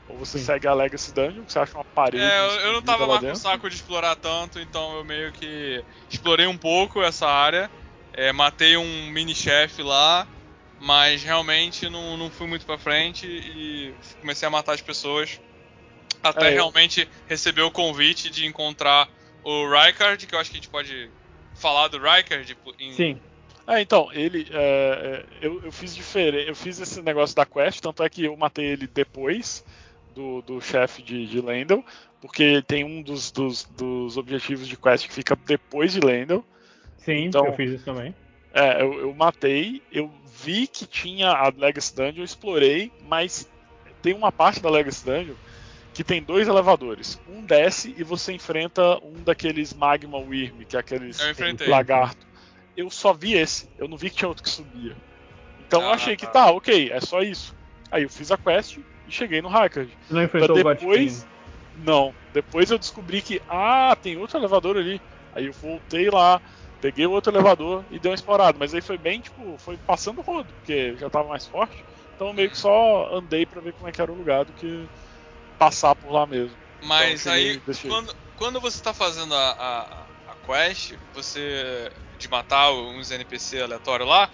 Ou 0.08 0.18
você 0.18 0.38
Sim. 0.38 0.45
segue 0.45 0.68
a 0.68 0.74
Legacy 0.74 1.14
Dungeon, 1.14 1.44
que 1.45 1.52
você 1.52 1.60
acha 1.60 1.77
uma 1.77 1.86
parede. 1.94 2.24
É, 2.24 2.40
eu, 2.40 2.61
eu 2.61 2.74
não 2.74 2.82
tava 2.82 3.03
lá 3.06 3.08
mais 3.08 3.19
com 3.22 3.26
dentro. 3.27 3.42
saco 3.42 3.69
de 3.69 3.76
explorar 3.76 4.16
tanto, 4.16 4.60
então 4.60 4.98
eu 4.98 5.03
meio 5.03 5.32
que 5.34 5.84
explorei 6.10 6.48
um 6.48 6.58
pouco 6.58 7.02
essa 7.03 7.27
área. 7.27 7.69
é, 8.14 8.32
matei 8.32 8.77
um 8.77 9.10
mini-chefe 9.11 9.84
lá, 9.84 10.27
mas 10.80 11.22
realmente 11.24 11.90
não, 11.90 12.16
não 12.18 12.32
fui 12.32 12.48
muito 12.48 12.66
pra 12.66 12.77
frente 12.77 13.27
e 13.27 13.95
comecei 14.22 14.48
a 14.48 14.52
matar 14.52 14.74
as 14.74 14.82
pessoas. 14.82 15.40
Até 16.24 16.48
É, 16.48 16.50
eu- 16.52 16.56
realmente 16.56 17.08
receber 17.27 17.61
o 17.61 17.72
convite 17.72 18.30
de 18.30 18.45
encontrar 18.45 19.08
o 19.44 19.69
Rykard, 19.69 20.26
que 20.26 20.34
eu 20.34 20.40
acho 20.40 20.50
que 20.50 20.58
a 20.58 20.60
gente 20.60 20.69
pode 20.69 21.11
falar 21.53 21.90
do 21.90 22.00
Rykard. 22.00 22.58
em- 22.80 22.94
Sim. 22.94 23.22
É, 23.68 23.82
então, 23.82 24.10
ele. 24.14 24.48
é, 24.50 25.26
é, 25.42 25.45
eu, 25.45 25.61
eu 25.64 25.72
fiz 25.72 25.94
diferente. 25.94 26.48
Eu 26.48 26.56
fiz 26.56 26.80
esse 26.80 27.02
negócio 27.02 27.36
da 27.36 27.45
quest, 27.45 27.82
tanto 27.82 28.02
é 28.02 28.10
que 28.10 28.24
eu 28.24 28.36
matei 28.38 28.66
ele 28.66 28.88
depois 28.88 29.64
do, 30.17 30.41
do 30.41 30.59
chefe 30.61 31.01
de, 31.01 31.27
de 31.27 31.39
Lendel, 31.39 31.85
porque 32.19 32.61
tem 32.63 32.83
um 32.83 33.01
dos, 33.01 33.31
dos, 33.31 33.63
dos 33.63 34.17
objetivos 34.17 34.67
de 34.67 34.75
quest 34.75 35.07
que 35.07 35.13
fica 35.13 35.35
depois 35.45 35.93
de 35.93 35.99
Lendel. 35.99 36.43
Sim, 36.97 37.25
Então- 37.25 37.45
eu 37.45 37.53
fiz 37.53 37.71
isso 37.71 37.85
também. 37.85 38.13
É, 38.53 38.81
eu, 38.81 38.93
eu 39.01 39.13
matei, 39.13 39.83
eu 39.91 40.11
vi 40.43 40.65
que 40.65 40.85
tinha 40.87 41.29
a 41.29 41.49
Legacy 41.55 41.95
Dungeon, 41.95 42.21
eu 42.21 42.23
explorei, 42.25 42.91
mas 43.07 43.47
tem 44.01 44.13
uma 44.15 44.31
parte 44.31 44.59
da 44.59 44.69
Legacy 44.69 45.05
Dungeon 45.05 45.35
que 45.93 46.03
tem 46.03 46.21
dois 46.23 46.47
elevadores. 46.47 47.19
Um 47.29 47.43
desce 47.43 47.93
e 47.97 48.03
você 48.03 48.33
enfrenta 48.33 48.97
um 49.03 49.21
daqueles 49.23 49.73
Magma 49.73 50.17
Wyrm, 50.17 50.63
que 50.67 50.75
é 50.75 50.79
aqueles 50.79 51.19
Eu 51.19 51.69
lagarto. 51.69 52.25
Eu 52.75 52.89
só 52.89 53.13
vi 53.13 53.33
esse, 53.33 53.69
eu 53.77 53.87
não 53.87 53.97
vi 53.97 54.09
que 54.09 54.17
tinha 54.17 54.29
outro 54.29 54.43
que 54.43 54.49
subia. 54.49 54.95
Então 55.67 55.81
eu 55.81 55.89
Ah, 55.89 55.93
achei 55.95 56.15
que 56.15 56.25
tá. 56.25 56.31
tá, 56.45 56.51
ok, 56.51 56.89
é 56.91 56.99
só 57.01 57.21
isso. 57.21 57.55
Aí 57.91 58.03
eu 58.03 58.09
fiz 58.09 58.31
a 58.31 58.37
quest 58.37 58.77
e 59.08 59.11
cheguei 59.11 59.42
no 59.42 59.50
Hackard. 59.50 59.92
Você 60.08 60.14
não 60.14 60.24
enfrentou 60.24 60.56
o 60.58 60.64
depois. 60.64 60.80
Godfrey. 60.80 61.38
Não. 61.76 62.14
Depois 62.34 62.69
eu 62.72 62.77
descobri 62.77 63.22
que, 63.22 63.42
ah, 63.48 63.95
tem 64.02 64.18
outro 64.18 64.38
elevador 64.38 64.77
ali. 64.77 65.02
Aí 65.34 65.45
eu 65.45 65.53
voltei 65.53 66.10
lá, 66.10 66.42
peguei 66.82 67.06
o 67.06 67.11
outro 67.11 67.32
elevador 67.32 67.86
e 67.90 68.00
dei 68.00 68.11
uma 68.11 68.16
explorada. 68.16 68.58
Mas 68.58 68.74
aí 68.74 68.82
foi 68.82 68.98
bem, 68.98 69.22
tipo, 69.22 69.58
foi 69.60 69.77
passando 69.77 70.19
o 70.19 70.24
rodo, 70.24 70.53
porque 70.56 70.95
já 70.98 71.10
tava 71.10 71.30
mais 71.30 71.45
forte. 71.48 71.86
Então 72.16 72.27
eu 72.27 72.34
meio 72.34 72.50
que 72.50 72.58
só 72.58 73.16
andei 73.16 73.45
pra 73.45 73.61
ver 73.61 73.74
como 73.74 73.88
é 73.88 73.92
que 73.92 74.02
era 74.02 74.11
o 74.11 74.16
lugar 74.16 74.45
do 74.45 74.53
que 74.53 74.88
passar 75.58 75.95
por 75.95 76.11
lá 76.11 76.26
mesmo. 76.26 76.58
Mas 76.84 77.22
Então, 77.22 77.34
eu 77.36 77.61
cheguei- 77.61 77.61
aí, 77.68 77.90
quando, 77.90 78.16
quando 78.36 78.60
você 78.61 78.82
tá 78.82 78.94
fazendo 78.94 79.34
a, 79.36 79.52
a, 79.52 80.08
a 80.32 80.36
quest, 80.45 80.94
você. 81.14 81.92
de 82.18 82.27
matar 82.30 82.72
uns 82.72 83.11
NPC 83.11 83.61
aleatórios 83.61 84.08
lá, 84.10 84.30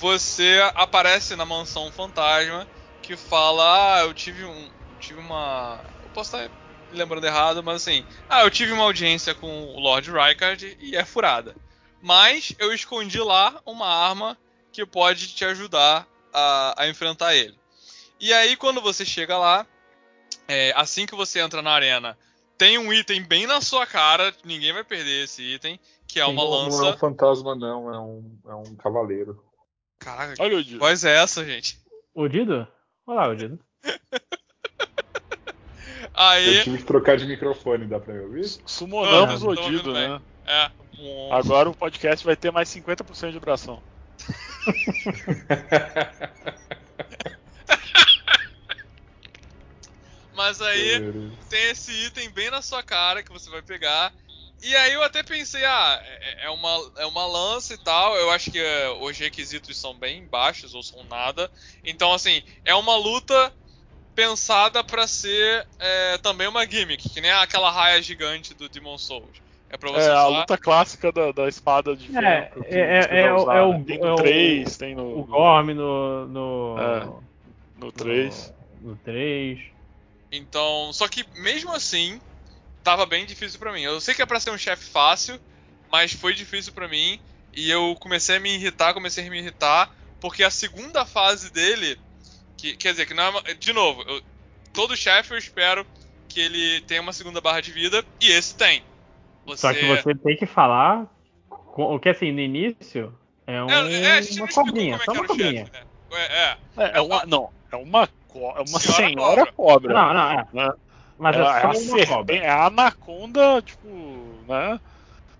você 0.00 0.60
aparece 0.74 1.36
na 1.36 1.44
mansão 1.44 1.90
fantasma 1.92 2.66
que 3.02 3.16
fala, 3.16 3.96
ah, 3.96 4.00
eu 4.04 4.14
tive 4.14 4.44
um. 4.44 4.70
tive 5.00 5.18
uma. 5.20 5.80
Eu 6.02 6.10
posso 6.10 6.36
estar 6.36 6.50
lembrando 6.92 7.24
errado, 7.26 7.62
mas 7.62 7.76
assim. 7.76 8.04
Ah, 8.28 8.42
eu 8.42 8.50
tive 8.50 8.72
uma 8.72 8.84
audiência 8.84 9.34
com 9.34 9.64
o 9.74 9.80
Lord 9.80 10.10
Rykard 10.10 10.76
e 10.80 10.96
é 10.96 11.04
furada. 11.04 11.54
Mas 12.02 12.54
eu 12.58 12.72
escondi 12.72 13.18
lá 13.20 13.60
uma 13.66 13.86
arma 13.86 14.36
que 14.72 14.86
pode 14.86 15.34
te 15.34 15.44
ajudar 15.44 16.06
a, 16.32 16.74
a 16.82 16.88
enfrentar 16.88 17.34
ele. 17.34 17.58
E 18.18 18.32
aí, 18.32 18.56
quando 18.56 18.80
você 18.80 19.04
chega 19.04 19.36
lá, 19.36 19.66
é, 20.46 20.72
assim 20.76 21.06
que 21.06 21.14
você 21.14 21.40
entra 21.40 21.60
na 21.62 21.70
arena, 21.72 22.16
tem 22.56 22.78
um 22.78 22.92
item 22.92 23.22
bem 23.22 23.46
na 23.46 23.60
sua 23.60 23.86
cara, 23.86 24.34
ninguém 24.44 24.72
vai 24.72 24.84
perder 24.84 25.24
esse 25.24 25.42
item, 25.42 25.78
que 26.06 26.20
é 26.20 26.24
Sim. 26.24 26.32
uma 26.32 26.42
Não, 26.44 26.50
não 26.50 26.58
é 26.58 26.64
lança. 26.64 26.90
um 26.94 26.98
fantasma, 26.98 27.54
não, 27.54 27.94
é 27.94 27.98
um, 27.98 28.38
é 28.46 28.54
um 28.54 28.74
cavaleiro. 28.76 29.42
Caraca, 29.98 30.34
que 30.34 30.42
Olha 30.42 30.56
o 30.58 30.64
dia. 30.64 30.78
voz 30.78 31.04
é 31.04 31.16
essa, 31.22 31.44
gente? 31.44 31.78
O 32.14 32.28
Dido? 32.28 32.66
Olha 33.10 33.20
lá, 33.22 33.28
o 33.28 33.34
Dido. 33.34 33.58
Aí, 36.14 36.58
Eu 36.58 36.62
tive 36.64 36.78
que 36.78 36.84
trocar 36.84 37.16
de 37.16 37.26
microfone, 37.26 37.86
dá 37.88 37.98
pra 37.98 38.14
me 38.14 38.20
ouvir? 38.20 38.44
Sumonamos 38.64 39.42
Ah, 39.42 39.48
o 39.48 39.54
tô 39.56 39.62
Odido, 39.62 39.90
ouvindo 39.90 39.92
bem. 39.94 40.08
né? 40.08 40.20
é. 40.46 40.70
Agora 41.32 41.68
o 41.68 41.74
podcast 41.74 42.24
vai 42.24 42.36
ter 42.36 42.52
mais 42.52 42.68
50% 42.68 43.32
de 43.32 43.40
duração. 43.40 43.82
Mas 50.34 50.60
aí 50.60 51.00
tem 51.48 51.70
esse 51.70 51.90
item 52.06 52.28
bem 52.30 52.48
na 52.50 52.60
sua 52.62 52.80
cara 52.82 53.22
que 53.24 53.32
você 53.32 53.48
vai 53.50 53.62
pegar. 53.62 54.12
E 54.62 54.76
aí 54.76 54.92
eu 54.92 55.02
até 55.02 55.22
pensei, 55.22 55.64
ah, 55.64 56.00
é, 56.04 56.46
é 56.46 56.50
uma, 56.50 56.92
é 56.98 57.06
uma 57.06 57.26
lança 57.26 57.74
e 57.74 57.78
tal. 57.78 58.14
Eu 58.16 58.30
acho 58.30 58.50
que 58.50 58.58
é, 58.58 58.88
os 58.90 59.16
requisitos 59.18 59.78
são 59.80 59.98
bem 59.98 60.26
baixos 60.28 60.74
ou 60.74 60.82
são 60.82 61.02
nada. 61.04 61.50
Então, 61.82 62.12
assim, 62.12 62.42
é 62.64 62.74
uma 62.74 62.96
luta 62.96 63.52
pensada 64.14 64.84
pra 64.84 65.06
ser 65.06 65.66
é, 65.78 66.18
também 66.18 66.48
uma 66.48 66.66
gimmick, 66.66 67.08
que 67.08 67.20
nem 67.20 67.30
aquela 67.30 67.70
raia 67.70 68.02
gigante 68.02 68.54
do 68.54 68.68
Demon 68.68 68.98
Souls. 68.98 69.40
É 69.70 69.78
pra 69.78 69.90
você 69.90 70.00
É 70.00 70.10
a 70.10 70.26
luta 70.28 70.58
clássica 70.58 71.12
da, 71.12 71.32
da 71.32 71.48
espada 71.48 71.96
de 71.96 72.08
É, 72.08 72.12
ferro. 72.12 72.64
que 72.64 72.74
é, 72.74 72.80
você 72.98 73.16
é, 73.16 73.20
vai 73.20 73.30
é, 73.30 73.32
o- 73.34 73.50
é 73.52 73.62
né? 73.70 73.78
o, 73.78 73.84
Tem 73.86 73.96
é 73.98 74.00
no 74.00 74.14
o- 74.14 74.16
3, 74.16 74.76
tem 74.76 74.94
no, 74.94 75.20
o 75.20 75.24
Gorm 75.24 75.68
no. 75.74 76.26
no, 76.28 76.76
É, 76.78 77.00
no 77.78 77.92
3. 77.92 78.52
No, 78.80 78.90
no 78.90 78.96
3. 78.98 79.58
Então, 80.32 80.92
só 80.92 81.08
que 81.08 81.24
mesmo 81.40 81.72
assim, 81.72 82.20
tava 82.82 83.06
bem 83.06 83.26
difícil 83.26 83.58
pra 83.58 83.72
mim. 83.72 83.82
Eu 83.82 84.00
sei 84.00 84.14
que 84.14 84.22
é 84.22 84.26
pra 84.26 84.40
ser 84.40 84.50
um 84.50 84.58
chefe 84.58 84.84
fácil, 84.90 85.40
mas 85.90 86.12
foi 86.12 86.34
difícil 86.34 86.72
pra 86.72 86.88
mim 86.88 87.18
e 87.54 87.70
eu 87.70 87.96
comecei 88.00 88.36
a 88.36 88.40
me 88.40 88.54
irritar, 88.54 88.94
comecei 88.94 89.26
a 89.26 89.30
me 89.30 89.38
irritar, 89.38 89.90
porque 90.20 90.42
a 90.44 90.50
segunda 90.50 91.04
fase 91.04 91.50
dele, 91.52 91.98
que 92.56 92.76
quer 92.76 92.92
dizer 92.92 93.06
que 93.06 93.14
não 93.14 93.24
é 93.24 93.28
uma, 93.30 93.42
de 93.54 93.72
novo, 93.72 94.02
eu- 94.06 94.22
todo 94.72 94.96
chefe 94.96 95.32
eu 95.32 95.38
espero 95.38 95.86
que 96.28 96.40
ele 96.40 96.80
tenha 96.82 97.00
uma 97.00 97.12
segunda 97.12 97.40
barra 97.40 97.60
de 97.60 97.72
vida 97.72 98.04
e 98.20 98.30
esse 98.30 98.54
tem. 98.54 98.82
Você, 99.46 99.60
Só 99.60 99.72
que 99.74 99.86
você 99.86 100.14
tem 100.14 100.36
que 100.36 100.46
falar. 100.46 101.06
com- 101.48 101.94
O 101.94 101.98
que 101.98 102.08
assim, 102.08 102.30
no 102.32 102.40
início, 102.40 103.16
É, 103.46 103.64
um, 103.64 103.70
É, 103.70 104.02
é, 104.02 104.12
a 104.12 104.20
gente 104.20 104.38
não 104.38 104.44
uma 104.46 104.52
cobrinha, 104.52 104.92
como 104.98 105.02
é 105.02 105.04
só 105.06 105.12
que 105.12 105.18
uma 105.18 105.26
cobrinha. 105.26 105.66
chefe, 105.66 105.72
né? 105.72 105.82
É, 106.12 106.22
é. 106.22 106.56
É, 106.76 106.98
é 106.98 107.00
uma, 107.00 107.26
não, 107.26 107.52
é 107.72 107.76
uma, 107.76 108.06
co- 108.28 108.54
é 108.56 108.60
uma 108.60 108.78
Senhora 108.78 109.08
senhora, 109.08 109.52
cobra. 109.52 109.92
Não, 109.94 110.14
não, 110.14 110.30
é. 110.62 110.72
Mas 111.20 111.36
Ela 111.36 111.58
é 111.58 111.60
só 111.60 111.66
a 111.66 111.70
uma 111.70 111.74
serpente- 111.74 112.08
cobra. 112.08 112.34
É 112.34 112.48
a 112.48 112.66
anaconda, 112.66 113.62
tipo, 113.62 113.88
né? 114.48 114.80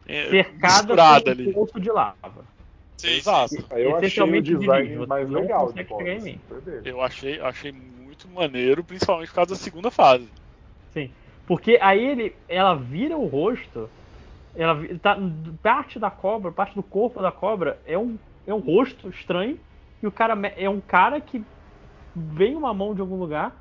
é, 0.06 0.28
Cercada 0.28 0.94
por 0.94 1.30
um 1.48 1.52
poço 1.52 1.80
de 1.80 1.90
lava. 1.90 2.44
Sim, 2.98 3.08
Exato. 3.16 3.48
sim. 3.48 3.64
Eu 3.70 3.96
achei 3.96 4.22
o 4.22 4.42
design 4.42 4.42
dividido, 4.42 5.08
mais 5.08 5.30
legal 5.30 5.72
de 5.72 5.82
dele. 5.82 6.40
Eu 6.84 7.00
achei, 7.00 7.40
achei 7.40 7.72
muito 7.72 8.28
maneiro, 8.28 8.84
principalmente 8.84 9.28
por 9.28 9.36
causa 9.36 9.54
da 9.54 9.56
segunda 9.56 9.90
fase. 9.90 10.28
Sim. 10.92 11.10
Porque 11.46 11.78
aí 11.80 12.04
ele, 12.06 12.36
ela 12.46 12.74
vira 12.74 13.16
o 13.16 13.26
rosto, 13.26 13.88
ela 14.54 14.78
tá, 15.00 15.16
parte 15.62 15.98
da 15.98 16.10
cobra, 16.10 16.52
parte 16.52 16.74
do 16.74 16.82
corpo 16.82 17.22
da 17.22 17.32
cobra 17.32 17.78
é 17.86 17.96
um, 17.96 18.18
é 18.46 18.52
um 18.52 18.58
rosto 18.58 19.08
estranho 19.08 19.58
e 20.02 20.06
o 20.06 20.12
cara 20.12 20.38
é 20.58 20.68
um 20.68 20.80
cara 20.80 21.20
que 21.22 21.42
vem 22.14 22.54
uma 22.54 22.74
mão 22.74 22.94
de 22.94 23.00
algum 23.00 23.16
lugar, 23.16 23.56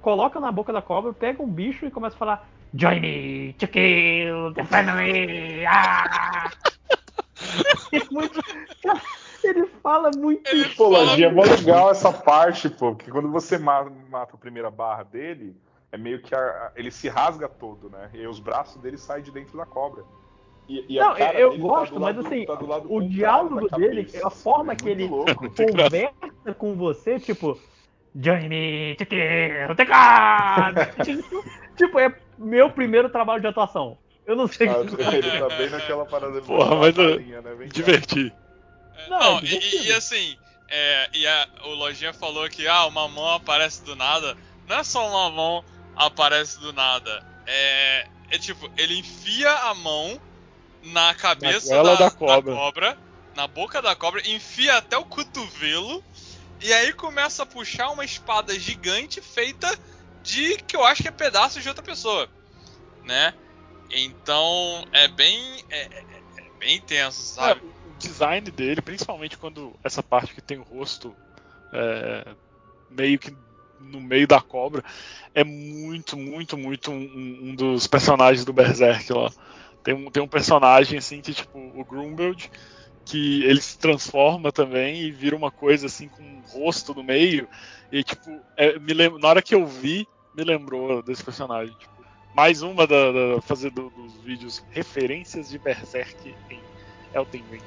coloca 0.00 0.38
na 0.40 0.50
boca 0.52 0.72
da 0.72 0.82
cobra, 0.82 1.12
pega 1.12 1.42
um 1.42 1.48
bicho 1.50 1.86
e 1.86 1.90
começa 1.90 2.16
a 2.16 2.18
falar 2.18 2.48
Join 2.74 3.00
me 3.00 3.52
to 3.58 3.66
kill 3.66 4.52
the 4.54 4.64
family. 4.64 5.66
Ah! 5.66 6.52
É 7.92 8.00
muito- 8.12 8.40
ele 9.42 9.66
fala 9.82 10.10
muito 10.10 10.48
Ele 10.48 10.68
Pô, 10.76 10.88
Lojinha, 10.88 11.28
é 11.28 11.32
mó 11.32 11.42
legal 11.42 11.90
essa 11.90 12.12
parte, 12.12 12.68
pô, 12.68 12.94
porque 12.94 13.10
quando 13.10 13.30
você 13.30 13.58
ma- 13.58 13.90
mata 14.10 14.34
a 14.34 14.38
primeira 14.38 14.70
barra 14.70 15.02
dele, 15.02 15.56
é 15.90 15.96
meio 15.98 16.20
que 16.22 16.34
a- 16.34 16.38
a- 16.38 16.72
ele 16.76 16.90
se 16.90 17.08
rasga 17.08 17.48
todo, 17.48 17.88
né? 17.90 18.10
E 18.12 18.26
os 18.26 18.38
braços 18.38 18.80
dele 18.80 18.98
saem 18.98 19.24
de 19.24 19.30
dentro 19.32 19.56
da 19.56 19.66
cobra. 19.66 20.04
E, 20.68 20.84
e 20.94 21.00
a 21.00 21.08
Não, 21.08 21.14
cara 21.16 21.40
eu 21.40 21.50
dele 21.50 21.62
tá 21.62 21.68
gosto, 21.68 21.94
do 21.94 22.00
mas 22.00 22.16
lado- 22.16 22.26
assim, 22.28 22.44
tá 22.46 22.54
do 22.54 22.66
lado 22.66 22.92
o 22.94 23.08
diálogo 23.08 23.68
dele, 23.76 24.08
a 24.22 24.30
forma 24.30 24.72
é 24.72 24.76
que 24.76 24.84
muito 24.84 25.00
ele 25.00 25.08
louco. 25.08 25.50
conversa 25.50 26.54
com 26.56 26.76
você, 26.76 27.18
tipo, 27.18 27.58
Join 28.14 28.48
me 28.48 28.96
to 28.96 29.06
kill 29.06 29.74
the 29.76 29.84
God! 29.84 31.06
tipo, 31.76 31.98
é 31.98 32.12
meu 32.38 32.70
primeiro 32.70 33.08
trabalho 33.08 33.40
de 33.40 33.46
atuação. 33.46 33.98
Eu 34.26 34.36
não 34.36 34.46
sei 34.46 34.68
o 34.68 34.86
que 34.86 35.02
Ah, 35.02 35.14
ele 35.14 35.38
tá 35.38 35.48
bem 35.56 35.70
naquela 35.70 36.06
parada 36.06 36.40
Porra, 36.42 36.76
mas 36.76 36.96
eu- 36.96 37.20
né? 37.20 37.66
Divertir. 37.72 38.32
É, 38.96 39.08
Não, 39.08 39.18
Não, 39.18 39.38
é 39.38 39.44
e- 39.44 39.86
e, 39.86 39.92
assim, 39.92 40.36
é, 40.68 41.08
e 41.14 41.26
a- 41.26 41.48
o 41.64 41.70
Lojinha 41.70 42.12
falou 42.12 42.48
que 42.48 42.66
ah, 42.66 42.86
uma 42.86 43.08
mão 43.08 43.34
aparece 43.34 43.84
do 43.84 43.96
nada. 43.96 44.36
Não 44.68 44.76
é 44.76 44.84
só 44.84 45.06
uma 45.08 45.30
mão 45.30 45.64
aparece 45.96 46.60
do 46.60 46.72
nada. 46.72 47.24
É, 47.46 48.06
é 48.30 48.38
tipo, 48.38 48.70
ele 48.76 48.98
enfia 48.98 49.50
a 49.52 49.74
mão 49.74 50.20
na 50.82 51.14
cabeça 51.14 51.68
goela 51.68 51.96
da, 51.96 52.04
da 52.06 52.10
cobra. 52.10 52.54
cobra, 52.54 52.98
na 53.34 53.46
boca 53.46 53.82
da 53.82 53.94
cobra, 53.94 54.20
enfia 54.28 54.76
até 54.76 54.96
o 54.96 55.04
cotovelo 55.04 56.02
e 56.60 56.72
aí 56.72 56.92
começa 56.94 57.42
a 57.42 57.46
puxar 57.46 57.90
uma 57.90 58.04
espada 58.04 58.58
gigante 58.58 59.20
feita 59.22 59.68
de 60.22 60.56
que 60.58 60.76
eu 60.76 60.84
acho 60.84 61.02
que 61.02 61.08
é 61.08 61.12
pedaços 61.12 61.62
de 61.62 61.68
outra 61.68 61.82
pessoa, 61.82 62.30
né? 63.02 63.34
Então 63.90 64.84
é 64.92 65.08
bem 65.08 65.64
é, 65.70 65.80
é- 65.80 66.22
é 66.46 66.50
bem 66.58 66.76
intenso, 66.78 67.24
É, 67.38 67.54
sabe? 67.54 67.62
o 67.84 67.94
design 67.94 68.50
dele, 68.50 68.82
principalmente 68.82 69.38
quando 69.38 69.78
essa 69.82 70.02
parte 70.02 70.34
que 70.34 70.42
tem 70.42 70.58
o 70.58 70.62
rosto 70.62 71.16
é, 71.72 72.36
meio 72.88 73.18
que 73.18 73.36
no 73.78 74.00
meio 74.00 74.26
da 74.28 74.40
cobra, 74.42 74.82
é 75.34 75.42
muito, 75.42 76.16
muito, 76.16 76.56
muito 76.58 76.90
um, 76.90 77.50
um 77.50 77.54
dos 77.54 77.86
personagens 77.86 78.44
do 78.44 78.52
Berserk 78.52 79.10
lá. 79.12 79.30
Tem 79.82 79.94
um, 79.94 80.10
tem 80.10 80.22
um 80.22 80.28
personagem 80.28 80.98
assim 80.98 81.22
que, 81.22 81.32
tipo, 81.32 81.58
o 81.58 81.84
Grumbeld, 81.86 82.50
que 83.10 83.42
ele 83.44 83.60
se 83.60 83.78
transforma 83.78 84.52
também 84.52 85.02
e 85.02 85.12
vira 85.12 85.36
uma 85.36 85.50
coisa 85.52 85.86
assim 85.86 86.08
com 86.08 86.22
um 86.22 86.42
rosto 86.42 86.94
no 86.94 87.02
meio. 87.04 87.48
E 87.90 88.04
tipo, 88.04 88.46
é, 88.56 88.78
me 88.78 88.92
lembro, 88.94 89.18
na 89.18 89.28
hora 89.28 89.42
que 89.42 89.54
eu 89.54 89.66
vi, 89.66 90.08
me 90.32 90.44
lembrou 90.44 91.02
desse 91.02 91.24
personagem. 91.24 91.76
Tipo, 91.76 92.04
mais 92.32 92.62
uma 92.62 92.86
da, 92.86 93.12
da 93.12 93.42
fazer 93.42 93.70
do- 93.70 93.90
dos 93.90 94.22
vídeos 94.22 94.62
referências 94.70 95.48
de 95.48 95.58
Berserk 95.58 96.38
em 96.48 96.64
Elden 97.12 97.46
Ring. 97.48 97.64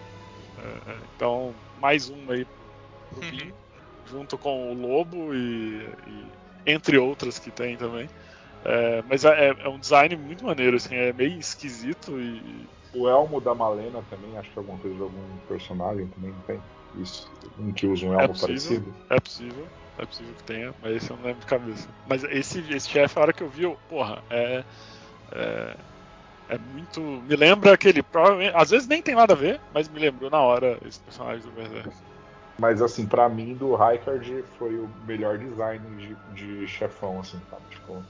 É, 0.57 0.61
é, 0.91 1.07
então, 1.15 1.61
mais 1.75 2.09
uma 2.09 2.33
aí 2.33 2.45
pro 3.09 3.23
Binho, 3.23 3.55
junto 4.05 4.37
com 4.37 4.71
o 4.71 4.73
Lobo 4.73 5.33
e, 5.35 5.93
e 6.07 6.39
entre 6.65 6.97
outras 6.97 7.39
que 7.39 7.51
tem 7.51 7.77
também. 7.77 8.09
É, 8.63 9.01
mas 9.03 9.25
é, 9.25 9.49
é 9.59 9.69
um 9.69 9.79
design 9.79 10.15
muito 10.17 10.45
maneiro, 10.45 10.77
assim, 10.77 10.95
é 10.95 11.13
meio 11.13 11.39
esquisito 11.39 12.19
e. 12.21 12.69
O 12.93 13.07
elmo 13.07 13.41
da 13.41 13.55
Malena 13.55 14.03
também, 14.09 14.37
acho 14.37 14.51
que 14.51 14.57
é 14.57 14.61
alguma 14.61 14.77
coisa 14.79 14.95
de 14.95 15.01
algum 15.01 15.37
personagem 15.47 16.07
também, 16.07 16.33
tem? 16.45 16.61
Isso. 16.95 17.31
Um 17.59 17.73
que 17.73 17.87
usa 17.87 18.05
um 18.05 18.13
elmo 18.13 18.27
possível. 18.27 18.47
parecido. 18.47 18.93
É 19.09 19.19
possível, 19.19 19.67
é 19.97 20.05
possível 20.05 20.33
que 20.35 20.43
tenha, 20.43 20.73
mas 20.81 20.95
esse 20.95 21.09
eu 21.09 21.17
não 21.17 21.25
lembro 21.25 21.39
de 21.39 21.47
cabeça. 21.47 21.87
Mas 22.07 22.23
esse, 22.23 22.59
esse 22.71 22.89
chefe, 22.89 23.17
a 23.17 23.21
hora 23.21 23.33
que 23.33 23.41
eu 23.41 23.49
vi, 23.49 23.63
eu, 23.63 23.77
porra, 23.89 24.23
é. 24.29 24.63
É, 25.31 25.75
é 26.49 26.57
muito. 26.57 27.01
Me 27.01 27.35
lembra 27.35 27.73
aquele. 27.73 28.03
Provavelmente. 28.03 28.55
Às 28.55 28.69
vezes 28.69 28.87
nem 28.87 29.01
tem 29.01 29.15
nada 29.15 29.33
a 29.33 29.37
ver, 29.37 29.59
mas 29.73 29.89
me 29.89 29.99
lembrou 29.99 30.29
na 30.29 30.39
hora 30.39 30.77
esse 30.85 30.99
personagem 30.99 31.41
do 31.41 31.51
Berserk. 31.51 31.89
Mas 32.59 32.81
assim, 32.81 33.07
pra 33.07 33.27
mim, 33.27 33.55
do 33.55 33.73
Raikard 33.73 34.43
foi 34.57 34.77
o 34.77 34.87
melhor 35.07 35.37
design 35.39 35.83
de, 35.97 36.15
de 36.35 36.67
chefão, 36.67 37.19
assim, 37.19 37.41
sabe? 37.49 37.63
Tipo, 37.71 38.03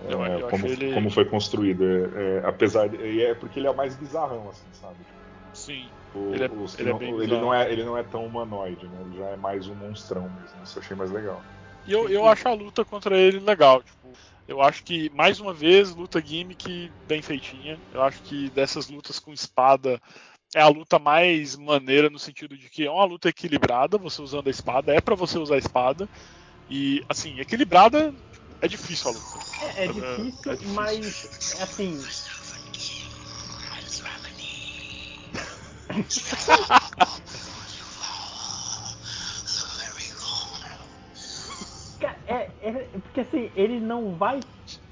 é, 0.00 0.12
Eu- 0.12 0.24
eu 0.40 0.48
como, 0.48 0.66
ele- 0.66 0.94
como 0.94 1.10
foi 1.10 1.24
construído. 1.24 1.84
É, 1.84 2.38
é, 2.38 2.46
apesar 2.46 2.88
de. 2.88 2.96
e 2.96 3.22
É 3.22 3.34
porque 3.34 3.58
ele 3.58 3.66
é 3.66 3.72
mais 3.74 3.96
bizarrão, 3.96 4.48
assim, 4.48 4.68
sabe? 4.72 5.04
Sim. 5.52 5.90
O- 6.14 6.34
Ele 6.34 6.44
é- 6.44 6.48
que 6.48 6.54
ele 6.80 6.90
é 6.90 6.92
não- 6.92 7.22
ele 7.22 7.36
não 7.38 7.54
é, 7.54 7.72
ele 7.72 7.84
não 7.84 7.96
é 7.96 8.02
tão 8.02 8.24
humanoide, 8.26 8.88
né? 8.88 9.00
Ele 9.02 9.16
já 9.16 9.28
é 9.30 9.36
mais 9.36 9.66
um 9.68 9.74
monstrão 9.74 10.28
mesmo. 10.30 10.62
Isso 10.62 10.78
eu 10.78 10.82
achei 10.82 10.96
mais 10.96 11.10
legal. 11.10 11.42
E 11.84 11.92
eu, 11.92 12.08
eu 12.08 12.26
acho 12.26 12.48
a 12.48 12.52
luta 12.52 12.84
contra 12.84 13.16
ele 13.16 13.38
legal. 13.38 13.82
Tipo, 13.82 14.12
eu 14.48 14.60
acho 14.60 14.82
que, 14.84 15.08
mais 15.10 15.38
uma 15.40 15.52
vez, 15.54 15.94
luta 15.94 16.20
gimmick 16.20 16.92
bem 17.06 17.22
feitinha. 17.22 17.80
Eu 17.92 18.02
acho 18.02 18.22
que 18.22 18.50
dessas 18.50 18.88
lutas 18.88 19.18
com 19.18 19.32
espada 19.32 20.00
é 20.54 20.60
a 20.60 20.68
luta 20.68 20.98
mais 20.98 21.54
maneira 21.56 22.10
no 22.10 22.18
sentido 22.18 22.56
de 22.56 22.68
que 22.68 22.84
é 22.84 22.90
uma 22.90 23.04
luta 23.04 23.28
equilibrada, 23.28 23.98
você 23.98 24.20
usando 24.20 24.48
a 24.48 24.50
espada, 24.50 24.92
é 24.94 25.00
pra 25.00 25.14
você 25.14 25.38
usar 25.38 25.54
a 25.56 25.58
espada. 25.58 26.08
E, 26.68 27.04
assim, 27.08 27.38
equilibrada 27.38 28.12
é 28.62 28.68
difícil 28.68 29.10
a 29.10 29.14
luta. 29.14 29.38
É, 29.62 29.84
é 29.84 29.88
difícil, 29.88 30.52
é 30.52 30.56
difícil. 30.56 30.74
mas 30.74 31.26
assim. 31.60 32.00
Cara, 42.00 42.16
É, 42.26 42.50
é, 42.62 42.72
porque 43.02 43.20
assim, 43.20 43.50
ele 43.56 43.80
não 43.80 44.14
vai 44.16 44.40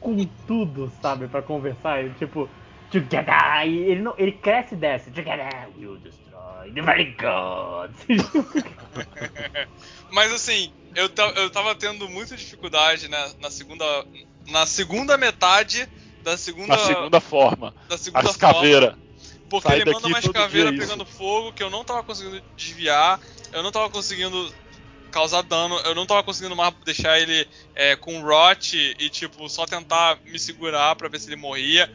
com 0.01 0.17
tudo, 0.47 0.91
sabe, 1.02 1.28
pra 1.28 1.43
conversar. 1.43 2.01
Ele, 2.01 2.15
tipo, 2.15 2.49
together, 2.91 3.67
ele, 3.67 4.01
não, 4.01 4.15
ele 4.17 4.33
cresce 4.33 4.75
e 4.75 4.78
desce. 4.78 5.10
Together, 5.10 5.68
the 6.73 6.83
very 6.83 7.15
gods. 7.18 7.94
Mas 10.10 10.33
assim, 10.33 10.73
eu, 10.94 11.10
eu 11.36 11.51
tava 11.51 11.75
tendo 11.75 12.09
muita 12.09 12.36
dificuldade 12.36 13.09
né, 13.09 13.33
na 13.41 13.51
segunda. 13.51 13.84
Na 14.49 14.67
segunda 14.67 15.17
metade 15.17 15.89
da 16.23 16.36
segunda. 16.36 16.68
Na 16.68 16.78
segunda 16.78 17.20
forma, 17.20 17.75
da 17.89 17.99
segunda 17.99 18.31
as 18.31 18.36
forma, 18.36 18.55
caveiras. 18.55 18.94
Porque 19.49 19.68
Sai 19.68 19.81
ele 19.81 19.93
manda 19.93 20.09
dia 20.49 20.70
isso. 20.70 20.78
pegando 20.78 21.05
fogo 21.05 21.52
que 21.52 21.62
eu 21.62 21.70
não 21.70 21.84
tava 21.84 22.02
conseguindo 22.02 22.43
desviar, 22.57 23.20
eu 23.52 23.62
não 23.62 23.70
tava 23.70 23.91
conseguindo 23.91 24.52
causar 25.10 25.43
dano, 25.43 25.78
eu 25.84 25.94
não 25.94 26.07
tava 26.07 26.25
conseguindo 26.25 26.57
mais 26.57 26.75
deixar 26.84 27.20
ele 27.20 27.47
é, 27.75 27.94
com 27.94 28.20
rot 28.20 28.97
e 28.99 29.09
tipo 29.09 29.49
só 29.49 29.65
tentar 29.65 30.18
me 30.25 30.39
segurar 30.39 30.97
pra 30.97 31.09
ver 31.09 31.20
se 31.20 31.28
ele 31.28 31.36
morria. 31.36 31.91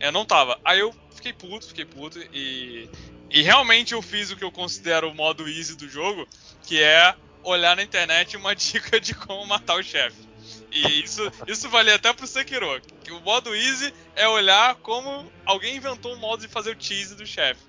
Eu 0.00 0.10
não 0.10 0.24
tava. 0.24 0.58
Aí 0.64 0.80
eu 0.80 0.92
fiquei 1.14 1.32
puto, 1.32 1.68
fiquei 1.68 1.84
puto 1.84 2.18
e 2.32 2.88
e 3.30 3.42
realmente 3.42 3.94
eu 3.94 4.02
fiz 4.02 4.30
o 4.30 4.36
que 4.36 4.44
eu 4.44 4.52
considero 4.52 5.10
o 5.10 5.14
modo 5.14 5.48
easy 5.48 5.74
do 5.76 5.88
jogo, 5.88 6.26
que 6.62 6.82
é 6.82 7.14
olhar 7.42 7.76
na 7.76 7.82
internet 7.82 8.36
uma 8.36 8.54
dica 8.56 9.00
de 9.00 9.14
como 9.14 9.46
matar 9.46 9.76
o 9.76 9.82
chefe. 9.82 10.24
E 10.70 11.02
isso, 11.02 11.30
isso 11.46 11.68
vale 11.68 11.90
até 11.92 12.12
pro 12.12 12.26
Sekiro. 12.26 12.80
que 13.04 13.12
O 13.12 13.20
modo 13.20 13.54
easy 13.54 13.92
é 14.16 14.28
olhar 14.28 14.74
como 14.76 15.30
alguém 15.46 15.76
inventou 15.76 16.12
um 16.12 16.18
modo 16.18 16.40
de 16.40 16.48
fazer 16.48 16.76
o 16.76 16.76
cheese 16.78 17.14
do 17.14 17.26
chefe. 17.26 17.60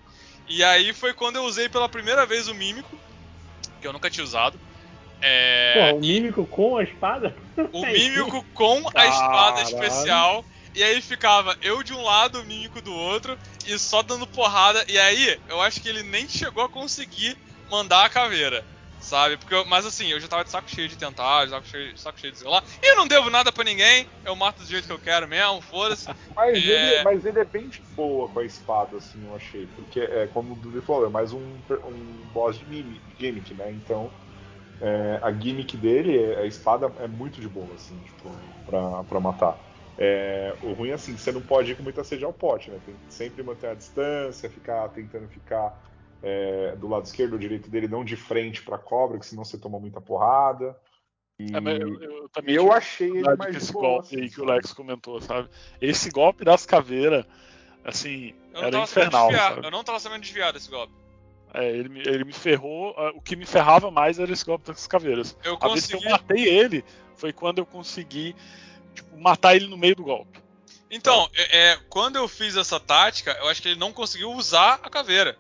E 0.48 0.64
aí 0.64 0.94
foi 0.94 1.14
quando 1.14 1.38
eu 1.38 1.44
usei 1.44 1.70
pela 1.70 1.88
primeira 1.90 2.26
vez 2.26 2.48
o 2.48 2.54
mímico, 2.54 2.98
que 3.82 3.88
eu 3.88 3.94
nunca 3.94 4.10
tinha 4.10 4.24
usado. 4.24 4.60
É, 5.22 5.92
Pô, 5.92 5.98
o 5.98 6.00
mímico 6.00 6.46
com 6.46 6.78
a 6.78 6.84
espada? 6.84 7.36
o 7.72 7.86
É 7.86 7.94
mímico 7.94 8.44
com 8.54 8.90
a 8.94 9.08
espada 9.08 9.64
Caralho. 9.64 9.70
especial. 9.70 10.46
E 10.76 10.84
aí 10.84 11.02
ficava 11.02 11.56
eu 11.62 11.82
de 11.84 11.94
um 11.94 12.04
lado, 12.04 12.42
o 12.42 12.46
mímico 12.46 12.82
do 12.82 12.94
outro, 12.94 13.38
e 13.66 13.80
só 13.80 14.04
dando 14.04 14.28
porrada. 14.28 14.84
E 14.90 15.00
aí, 15.00 15.40
eu 15.48 15.62
acho 15.62 15.82
que 15.82 15.88
ele 15.88 16.04
nem 16.04 16.28
chegou 16.28 16.64
a 16.64 16.70
conseguir 16.70 17.38
mandar 17.72 18.06
a 18.06 18.10
caveira. 18.10 18.64
Sabe? 19.00 19.38
Porque 19.38 19.54
eu- 19.54 19.66
mas 19.66 19.86
assim, 19.86 20.08
eu 20.08 20.20
já 20.20 20.28
tava 20.28 20.44
de 20.44 20.50
saco 20.50 20.70
cheio 20.70 20.88
de 20.90 20.96
tentar, 20.98 21.46
de 21.46 21.52
saco 21.52 21.68
cheio, 21.68 21.94
de 21.94 22.02
saco 22.02 22.20
cheio 22.20 22.34
de 22.34 22.40
zelar. 22.40 22.64
E 22.82 22.92
eu 22.92 22.96
não 22.98 23.08
devo 23.08 23.30
nada 23.30 23.52
pra 23.52 23.64
ninguém, 23.64 24.08
eu 24.26 24.36
mato 24.36 24.64
do 24.64 24.68
jeito 24.68 24.88
que 24.88 24.92
eu 24.92 25.00
quero 25.00 25.28
mesmo, 25.28 25.62
foda-se. 25.62 26.06
Mas, 26.36 26.56
É. 26.56 26.96
ele, 26.96 27.04
mas 27.04 27.26
ele 27.26 27.40
é 27.40 27.46
bem 27.46 27.70
de 27.70 27.82
boa 27.96 28.28
com 28.30 28.40
a 28.40 28.46
espada, 28.46 28.98
assim, 28.98 29.24
eu 29.26 29.36
achei. 29.36 29.68
Porque, 29.68 30.00
é, 30.00 30.28
como 30.28 30.54
o 30.54 30.56
Dudu 30.56 30.82
falou, 30.82 31.06
é 31.06 31.10
mais 31.10 31.32
um, 31.32 31.62
um 31.86 32.24
boss 32.34 32.58
de 32.58 32.66
gimmick, 33.18 33.54
né? 33.54 33.72
Então, 33.72 34.12
é, 34.82 35.20
a 35.22 35.32
gimmick 35.32 35.78
dele, 35.78 36.18
é- 36.18 36.40
a 36.42 36.46
espada 36.46 36.92
é 37.00 37.08
muito 37.08 37.40
de 37.40 37.48
boa, 37.48 37.76
assim, 37.76 37.98
tipo, 38.00 38.30
pra, 38.66 39.04
pra 39.06 39.20
matar. 39.22 39.75
É, 39.98 40.58
o 40.62 40.74
ruim 40.74 40.90
é 40.90 40.94
assim, 40.94 41.18
você 41.18 41.32
não 41.32 41.42
pode 41.42 41.72
ir 41.72 41.76
com 41.76 41.84
muita 41.84 42.04
sede 42.04 42.26
ao 42.26 42.34
pote, 42.34 42.70
né? 42.70 42.80
Tem 42.86 42.96
que 42.98 43.14
sempre 43.14 43.42
manter 43.44 43.68
a 43.68 43.74
distância, 43.74 44.50
ficar 44.50 44.90
tentando 44.90 45.28
ficar 45.30 45.82
é, 46.22 46.76
do 46.76 46.88
lado 46.88 47.06
esquerdo 47.06 47.34
ou 47.34 47.40
direito 47.40 47.70
dele, 47.70 47.88
não 47.88 48.04
de 48.04 48.16
frente 48.16 48.62
pra 48.62 48.78
cobra, 48.78 49.18
que 49.20 49.26
senão 49.26 49.46
você 49.46 49.58
toma 49.58 49.80
muita 49.80 50.02
porrada. 50.02 50.78
E 51.40 51.54
É, 51.56 51.84
eu, 51.84 52.02
eu 52.02 52.30
também 52.30 52.56
eu 52.56 52.72
achei 52.72 53.10
ele 53.10 53.36
mais 53.36 53.56
esse 53.56 53.72
boa. 53.72 53.88
golpe 53.88 54.08
assim, 54.08 54.22
aí 54.22 54.30
que 54.30 54.42
o? 54.42 54.46
Lex 54.46 54.74
comentou, 54.74 55.22
sabe? 55.22 55.50
Esse 55.82 56.10
golpe 56.10 56.44
das 56.44 56.66
caveiras, 56.66 57.26
assim, 57.84 58.34
Eu 58.54 58.54
não 58.54 58.62
era 58.68 58.72
tava 58.72 58.88
sabendo 58.88 59.08
infernal, 59.08 59.64
eu 59.64 59.72
não 59.72 59.84
tava 59.84 60.00
sabendo 60.00 60.22
desviar 60.22 60.52
desse 60.52 60.70
golpe. 60.70 60.94
É, 61.54 61.70
ele, 61.70 61.88
me- 61.88 62.02
ele 62.02 62.26
me 62.26 62.34
ferrou. 62.34 62.94
ah, 62.98 63.12
O 63.16 63.22
que 63.22 63.36
me 63.36 63.46
ferrava 63.46 63.90
mais 63.90 64.20
era 64.20 64.32
esse 64.32 64.44
golpe 64.44 64.66
das 64.68 64.88
caveiras. 64.88 65.38
Eu 65.44 65.58
A 65.62 65.70
vez 65.70 65.88
que 65.88 65.96
eu 65.96 66.00
consegui. 66.00 66.12
matei 66.12 66.50
ele 66.50 66.84
foi 67.16 67.32
quando 67.32 67.60
eu 67.60 67.66
consegui 67.66 68.36
tipo, 68.96 69.18
matar 69.18 69.56
ele 69.56 69.68
no 69.68 69.78
meio 69.78 69.96
do 69.96 70.04
golpe. 70.04 70.40
Então, 70.90 71.30
é, 71.36 71.72
é, 71.72 71.80
quando 71.90 72.16
eu 72.16 72.28
fiz 72.28 72.56
essa 72.56 72.80
tática, 72.80 73.36
eu 73.42 73.50
acho 73.50 73.62
que 73.62 73.70
ele 73.70 73.80
não 73.80 73.92
conseguiu 73.92 74.32
usar 74.32 74.80
a 74.82 74.90
caveira. 74.90 75.38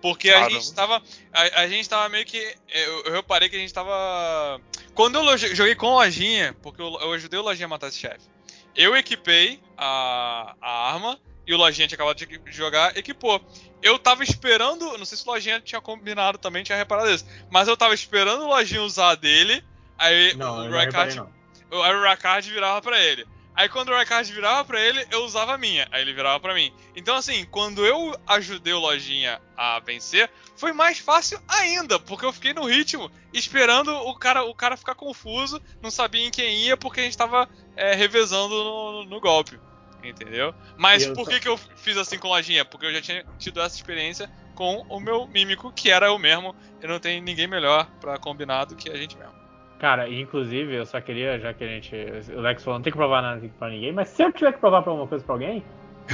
Porque 0.00 0.30
a 0.30 0.50
gente 0.50 0.72
tava. 0.74 1.02
A, 1.32 1.62
a 1.62 1.66
gente 1.66 1.88
tava 1.88 2.08
meio 2.10 2.26
que. 2.26 2.38
Eu, 2.68 3.04
eu 3.04 3.12
reparei 3.12 3.48
que 3.48 3.56
a 3.56 3.58
gente 3.58 3.72
tava. 3.72 4.60
Quando 4.94 5.16
eu 5.16 5.38
joguei 5.38 5.74
com 5.74 5.94
lojinha, 5.94 6.54
porque 6.62 6.80
eu, 6.82 6.98
eu 7.00 7.12
ajudei 7.14 7.40
o 7.40 7.42
lojinha 7.42 7.64
a 7.64 7.68
matar 7.68 7.88
esse 7.88 7.98
chefe. 7.98 8.28
Eu 8.76 8.94
equipei 8.94 9.60
a, 9.78 10.54
a 10.60 10.92
arma 10.92 11.18
e 11.46 11.54
o 11.54 11.56
lojinha 11.56 11.88
tinha 11.88 11.96
acabado 11.96 12.16
de 12.16 12.40
jogar, 12.46 12.94
equipou. 12.98 13.40
Eu 13.80 13.98
tava 13.98 14.22
esperando. 14.22 14.98
Não 14.98 15.06
sei 15.06 15.16
se 15.16 15.26
o 15.26 15.30
lojinha 15.30 15.58
tinha 15.60 15.80
combinado 15.80 16.36
também, 16.36 16.62
tinha 16.62 16.76
reparado 16.76 17.10
isso. 17.10 17.26
Mas 17.50 17.66
eu 17.66 17.76
tava 17.76 17.94
esperando 17.94 18.44
o 18.44 18.48
lojinha 18.48 18.82
usar 18.82 19.10
a 19.10 19.14
dele. 19.14 19.64
Aí 19.96 20.34
Não, 20.36 20.58
o 20.58 20.64
eu 20.64 21.24
o 21.70 21.80
Raikard 21.80 22.50
virava 22.50 22.80
pra 22.82 22.98
ele. 23.00 23.26
Aí 23.54 23.68
quando 23.68 23.90
o 23.90 23.92
Raikard 23.92 24.32
virava 24.32 24.64
pra 24.64 24.80
ele, 24.80 25.06
eu 25.12 25.24
usava 25.24 25.54
a 25.54 25.58
minha. 25.58 25.86
Aí 25.92 26.02
ele 26.02 26.12
virava 26.12 26.40
pra 26.40 26.54
mim. 26.54 26.72
Então 26.96 27.14
assim, 27.14 27.44
quando 27.44 27.86
eu 27.86 28.18
ajudei 28.26 28.72
o 28.72 28.80
Lojinha 28.80 29.40
a 29.56 29.78
vencer, 29.78 30.28
foi 30.56 30.72
mais 30.72 30.98
fácil 30.98 31.40
ainda, 31.46 31.98
porque 32.00 32.24
eu 32.24 32.32
fiquei 32.32 32.52
no 32.52 32.66
ritmo, 32.66 33.10
esperando 33.32 33.92
o 33.92 34.14
cara, 34.16 34.42
o 34.44 34.54
cara 34.54 34.76
ficar 34.76 34.96
confuso, 34.96 35.62
não 35.80 35.90
sabia 35.90 36.26
em 36.26 36.30
quem 36.30 36.56
ia, 36.64 36.76
porque 36.76 37.00
a 37.00 37.04
gente 37.04 37.16
tava 37.16 37.48
é, 37.76 37.94
revezando 37.94 38.54
no, 38.54 39.04
no 39.04 39.20
golpe. 39.20 39.58
Entendeu? 40.02 40.54
Mas 40.76 41.04
eu 41.04 41.14
por 41.14 41.26
que, 41.26 41.40
que 41.40 41.48
eu 41.48 41.56
fiz 41.56 41.96
assim 41.96 42.18
com 42.18 42.28
o 42.28 42.30
Lojinha? 42.30 42.64
Porque 42.64 42.84
eu 42.84 42.92
já 42.92 43.00
tinha 43.00 43.24
tido 43.38 43.60
essa 43.60 43.74
experiência 43.74 44.30
com 44.54 44.84
o 44.88 45.00
meu 45.00 45.26
mímico, 45.26 45.72
que 45.72 45.90
era 45.90 46.06
eu 46.06 46.18
mesmo. 46.18 46.54
E 46.82 46.86
não 46.86 47.00
tem 47.00 47.22
ninguém 47.22 47.46
melhor 47.46 47.86
pra 48.00 48.18
combinar 48.18 48.66
do 48.66 48.76
que 48.76 48.90
a 48.90 48.96
gente 48.96 49.16
mesmo. 49.16 49.43
Cara, 49.78 50.08
inclusive, 50.08 50.74
eu 50.74 50.86
só 50.86 51.00
queria, 51.00 51.38
já 51.38 51.52
que 51.52 51.64
a 51.64 51.66
gente. 51.68 51.94
O 52.34 52.40
Lex 52.40 52.62
falou, 52.64 52.78
não 52.78 52.82
tem 52.82 52.92
que 52.92 52.96
provar 52.96 53.20
nada 53.20 53.40
pra 53.58 53.68
ninguém, 53.68 53.92
mas 53.92 54.08
se 54.08 54.22
eu 54.22 54.32
tiver 54.32 54.52
que 54.52 54.58
provar 54.60 54.82
pra 54.82 54.90
alguma 54.92 55.08
coisa 55.08 55.24
pra 55.24 55.34
alguém, 55.34 55.62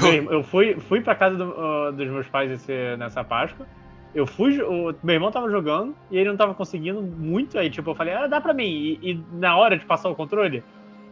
eu, 0.03 0.33
eu 0.33 0.43
fui, 0.43 0.75
fui 0.81 1.01
pra 1.01 1.15
casa 1.15 1.37
do- 1.37 1.55
ah, 1.57 1.91
dos 1.93 2.09
meus 2.09 2.27
pais 2.29 2.51
esse- 2.51 2.97
nessa 2.97 3.23
Páscoa. 3.23 3.67
Eu 4.13 4.27
fui, 4.27 4.61
o 4.61 4.93
meu 5.05 5.15
irmão 5.15 5.31
tava 5.31 5.49
jogando 5.49 5.95
e 6.11 6.19
ele 6.19 6.29
não 6.31 6.37
tava 6.37 6.53
conseguindo 6.53 7.01
muito. 7.01 7.57
Aí, 7.59 7.71
tipo, 7.71 7.91
eu 7.91 7.95
falei, 7.95 8.13
ah, 8.15 8.27
dá 8.27 8.41
pra 8.41 8.53
mim. 8.53 8.65
E, 8.67 8.99
e 9.13 9.25
na 9.35 9.57
hora 9.57 9.79
de 9.79 9.85
passar 9.85 10.09
o 10.09 10.17
controle, 10.17 10.65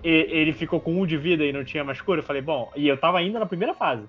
e- 0.03 0.27
ele 0.31 0.53
ficou 0.53 0.81
com 0.81 1.01
um 1.01 1.07
de 1.07 1.17
vida 1.17 1.45
e 1.45 1.53
não 1.53 1.63
tinha 1.63 1.85
mais 1.85 2.01
cura. 2.01 2.21
Eu 2.21 2.25
falei, 2.25 2.43
bom, 2.43 2.73
e 2.75 2.89
eu 2.89 2.97
tava 2.97 3.19
ainda 3.19 3.39
na 3.39 3.47
primeira 3.47 3.73
fase. 3.75 4.03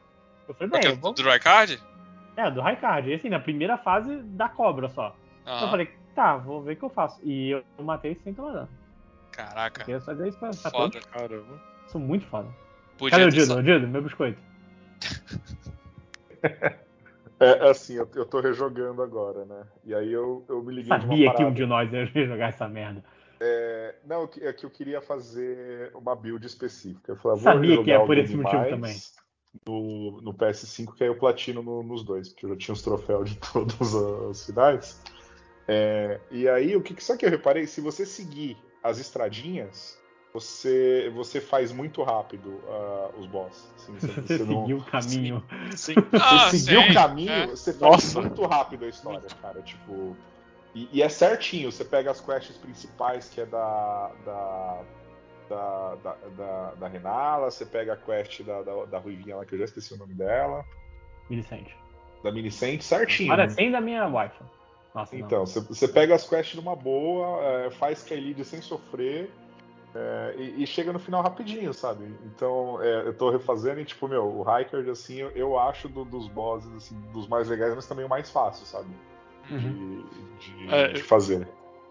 Eu 0.47 0.55
falei, 0.55 0.71
bem, 0.71 0.79
Porque 0.81 0.87
eu 0.95 0.99
vou... 0.99 1.13
do 1.13 1.21
Raikard? 1.21 1.79
é, 2.35 2.49
do 2.49 2.61
Raikard. 2.61 3.09
E 3.11 3.13
assim, 3.13 3.29
na 3.29 3.39
primeira 3.39 3.77
fase 3.77 4.15
da 4.23 4.49
cobra 4.49 4.89
só. 4.89 5.15
Eu 5.45 5.51
Aham. 5.51 5.69
falei, 5.69 5.89
tá, 6.15 6.37
vou 6.37 6.61
ver 6.61 6.73
o 6.73 6.75
que 6.77 6.85
eu 6.85 6.89
faço. 6.89 7.19
E 7.23 7.51
eu 7.51 7.63
matei 7.83 8.15
sem 8.15 8.33
tomar 8.33 8.51
dano. 8.53 8.69
Caraca. 9.31 9.83
Queria 9.83 10.01
fazer 10.01 10.27
isso 10.27 10.37
pra, 10.37 10.53
Foda. 10.53 10.99
Caramba. 11.11 11.59
Sou 11.87 11.99
muito 12.01 12.25
foda. 12.27 12.49
Podia 12.97 13.19
Cadê 13.19 13.25
o 13.25 13.31
Dido? 13.31 13.45
só- 13.53 13.59
O 13.59 13.63
Dido, 13.63 13.87
meu 13.87 14.01
biscoito. 14.01 14.41
É 17.41 17.69
assim, 17.69 17.93
eu, 17.93 18.09
eu 18.15 18.25
tô 18.25 18.41
rejogando 18.41 19.01
agora, 19.01 19.45
né? 19.45 19.65
E 19.85 19.95
aí 19.95 20.11
eu, 20.11 20.45
eu 20.49 20.61
me 20.61 20.73
liguei 20.73 20.97
de 20.97 21.05
Sabia 21.05 21.27
uma 21.29 21.35
que 21.37 21.43
um 21.45 21.53
de 21.53 21.65
nós 21.65 21.89
ia 21.93 22.05
jogar 22.27 22.49
essa 22.49 22.67
merda. 22.67 23.01
É, 23.39 23.95
não, 24.05 24.29
é 24.41 24.51
que 24.51 24.65
eu 24.65 24.69
queria 24.69 25.01
fazer 25.01 25.89
uma 25.95 26.13
build 26.17 26.45
específica. 26.45 27.13
Eu 27.13 27.15
falei, 27.15 27.39
vou 27.41 27.53
Sabia 27.53 27.81
que 27.81 27.91
é 27.93 28.05
por 28.05 28.17
esse 28.17 28.35
motivo 28.35 28.67
também. 28.67 28.97
No, 29.65 30.19
no 30.21 30.33
PS5, 30.33 30.93
que 30.95 31.03
aí 31.05 31.09
eu 31.09 31.15
platino 31.17 31.63
no- 31.63 31.81
nos 31.81 32.03
dois, 32.03 32.27
porque 32.27 32.45
eu 32.45 32.49
já 32.49 32.57
tinha 32.57 32.73
os 32.73 32.81
troféus 32.81 33.29
de 33.29 33.37
todos 33.53 33.93
os 33.93 34.45
finais. 34.45 35.01
É, 35.71 36.19
e 36.31 36.49
aí, 36.49 36.75
o 36.75 36.81
que 36.81 36.95
que- 36.95 37.03
só 37.03 37.15
que 37.15 37.23
eu 37.25 37.29
reparei, 37.29 37.67
se 37.67 37.79
você 37.79 38.03
seguir 38.03 38.57
as 38.81 38.97
estradinhas, 38.97 39.99
você, 40.33 41.11
você 41.13 41.39
faz 41.39 41.71
muito 41.71 42.01
rápido 42.01 42.59
ah, 42.67 43.11
os 43.17 43.27
boss. 43.27 43.71
Assim, 43.75 43.93
você, 43.93 44.07
você 44.07 44.21
você 44.39 44.43
não- 44.45 44.61
seguir 44.61 44.73
o 44.73 44.83
caminho. 44.83 45.43
Sim. 45.75 45.93
Ah, 46.19 46.49
você 46.49 46.57
seguir 46.57 46.83
sim, 46.83 46.89
o 46.89 46.93
caminho, 46.93 47.31
é. 47.31 47.47
você 47.47 47.71
faz 47.73 47.91
Nossa. 47.91 48.21
muito 48.21 48.45
rápido 48.47 48.85
a 48.85 48.87
história, 48.89 49.27
cara. 49.41 49.61
Tipo. 49.61 50.17
E, 50.73 50.87
e 50.91 51.01
é 51.03 51.09
certinho, 51.09 51.71
você 51.71 51.83
pega 51.85 52.09
as 52.11 52.19
quests 52.21 52.57
principais, 52.57 53.29
que 53.29 53.41
é 53.41 53.45
da. 53.45 54.11
da. 54.25 54.81
da, 55.49 55.95
da, 56.03 56.13
da, 56.37 56.71
da 56.75 56.87
Renala, 56.87 57.49
você 57.51 57.65
pega 57.65 57.93
a 57.93 57.97
quest 57.97 58.41
da, 58.43 58.61
da, 58.63 58.85
da 58.85 58.97
Ruivinha 58.99 59.35
lá, 59.35 59.45
que 59.45 59.53
eu 59.55 59.59
já 59.59 59.65
esqueci 59.65 59.93
o 59.93 59.97
nome 59.97 60.13
dela, 60.13 60.63
Milicente. 61.29 61.75
da 62.23 62.31
Minicente, 62.31 62.83
certinho. 62.83 63.29
Para 63.29 63.49
sem 63.49 63.71
da 63.71 63.81
minha 63.81 64.05
wife. 64.07 64.37
Nossa. 64.93 65.15
Então, 65.15 65.45
você, 65.45 65.87
pega 65.87 66.15
as 66.15 66.27
quests 66.27 66.55
numa 66.55 66.75
boa, 66.75 67.41
é, 67.43 67.71
faz 67.71 68.03
Kaelid 68.03 68.43
sem 68.43 68.61
sofrer. 68.61 69.29
é, 69.95 70.35
e, 70.37 70.63
e 70.63 70.67
chega 70.67 70.93
no 70.93 70.99
final 70.99 71.21
rapidinho, 71.23 71.73
sabe? 71.73 72.05
Então, 72.25 72.81
é, 72.81 73.07
eu 73.07 73.13
tô 73.17 73.29
refazendo 73.31 73.79
e, 73.79 73.85
tipo, 73.85 74.07
meu, 74.07 74.23
o 74.25 74.41
Hiker, 74.43 74.87
assim, 74.89 75.15
eu, 75.15 75.29
eu 75.31 75.57
acho 75.59 75.87
do- 75.89 76.05
dos 76.05 76.27
bosses, 76.27 76.71
assim, 76.75 76.95
dos 77.11 77.27
mais 77.27 77.47
legais, 77.47 77.73
mas 77.75 77.87
também 77.87 78.05
o 78.05 78.09
mais 78.09 78.29
fácil, 78.29 78.65
sabe? 78.67 78.89
De, 79.47 79.53
Uhum. 79.55 80.05
de- 80.39 80.69
É, 80.73 80.87
de 80.89 80.99
eu- 80.99 81.05
fazer. 81.05 81.47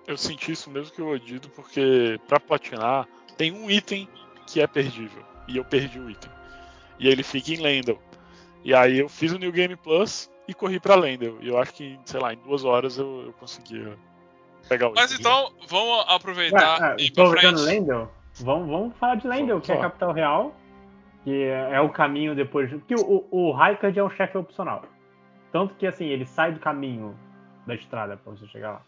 Eu 0.07 0.17
senti 0.17 0.53
isso 0.53 0.71
mesmo 0.71 0.93
que 0.95 1.03
o 1.03 1.09
Odido, 1.11 1.51
porque 1.51 2.19
pra 2.29 2.39
platinar 2.41 3.07
tem 3.37 3.53
um 3.53 3.69
item 3.71 4.09
que 4.47 4.61
é 4.61 4.67
perdível. 4.67 5.23
E 5.49 5.57
eu 5.57 5.65
perdi 5.65 5.99
o 5.99 6.09
item. 6.09 6.31
E 7.01 7.09
ele 7.09 7.23
fica 7.23 7.51
em 7.53 7.57
Lendel. 7.61 7.99
E 8.65 8.73
aí 8.75 8.99
eu 8.99 9.09
fiz 9.09 9.33
o 9.33 9.39
New 9.39 9.51
Game 9.53 9.75
Plus 9.77 10.31
e 10.49 10.55
corri 10.55 10.81
pra 10.81 10.97
Lendel. 10.97 11.37
E 11.41 11.49
eu 11.49 11.59
acho 11.59 11.73
que, 11.75 11.99
sei 12.07 12.19
lá, 12.19 12.33
em 12.33 12.39
duas 12.39 12.65
horas 12.65 12.99
eu, 12.99 13.27
eu 13.27 13.33
conseguia 13.35 13.97
pegar 14.69 14.89
o 14.89 14.95
Mas 14.95 15.13
item. 15.13 15.21
então, 15.21 15.53
vamos 15.69 16.05
aproveitar 16.09 16.81
Ué, 16.81 16.97
e 16.99 17.03
é, 17.03 17.07
ir 17.07 17.13
pra 17.13 17.31
frente. 17.31 17.61
Lendel, 17.61 18.11
vamos, 18.41 18.69
vamos 18.69 18.97
falar 18.97 19.17
de 19.17 19.29
Lendel, 19.29 19.61
Vamos 19.61 19.67
que 19.67 19.73
é 19.73 19.77
a 19.77 19.81
capital 19.81 20.13
real. 20.13 20.57
Que 21.25 21.43
é, 21.45 21.75
é 21.75 21.81
o 21.81 21.91
caminho 21.91 22.35
depois. 22.35 22.71
Porque 22.71 22.95
o, 22.95 23.27
o 23.31 23.53
Raikard 23.53 23.99
é 23.99 24.03
um 24.03 24.11
chefe 24.11 24.39
opcional. 24.39 24.83
Tanto 25.53 25.75
que 25.75 25.87
assim, 25.87 26.07
ele 26.07 26.25
sai 26.27 26.53
do 26.53 26.61
caminho 26.61 27.15
da 27.67 27.75
estrada 27.75 28.17
pra 28.17 28.33
você 28.33 28.47
chegar 28.47 28.73
lá. 28.73 28.83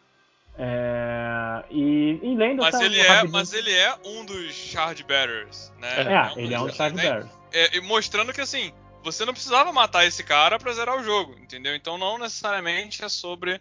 É, 0.58 1.64
e 1.70 2.20
em 2.22 2.36
Lendel 2.36 2.64
Mas 2.64 2.78
tá 2.78 2.84
ele, 2.84 2.98
é, 2.98 3.06
rapidinho- 3.06 3.32
mas 3.32 3.52
ele 3.52 3.72
é 3.72 3.94
um 4.04 4.24
dos 4.24 4.52
Shard 4.52 5.02
Bearers, 5.04 5.72
né? 5.78 5.88
É, 6.36 6.40
ele 6.40 6.54
é 6.54 6.60
um 6.60 6.66
dos 6.66 6.76
Charge 6.76 6.96
né? 6.96 7.02
Bearer. 7.02 7.26
É, 7.52 7.76
e 7.76 7.80
mostrando 7.80 8.32
que 8.32 8.40
assim, 8.40 8.72
você 9.02 9.24
não 9.24 9.32
precisava 9.32 9.72
matar 9.72 10.04
esse 10.06 10.22
cara 10.24 10.58
pra 10.58 10.72
zerar 10.72 10.96
o 10.98 11.02
jogo, 11.02 11.34
entendeu? 11.40 11.74
Então 11.74 11.96
não 11.98 12.18
necessariamente 12.18 13.04
é 13.04 13.08
sobre 13.08 13.60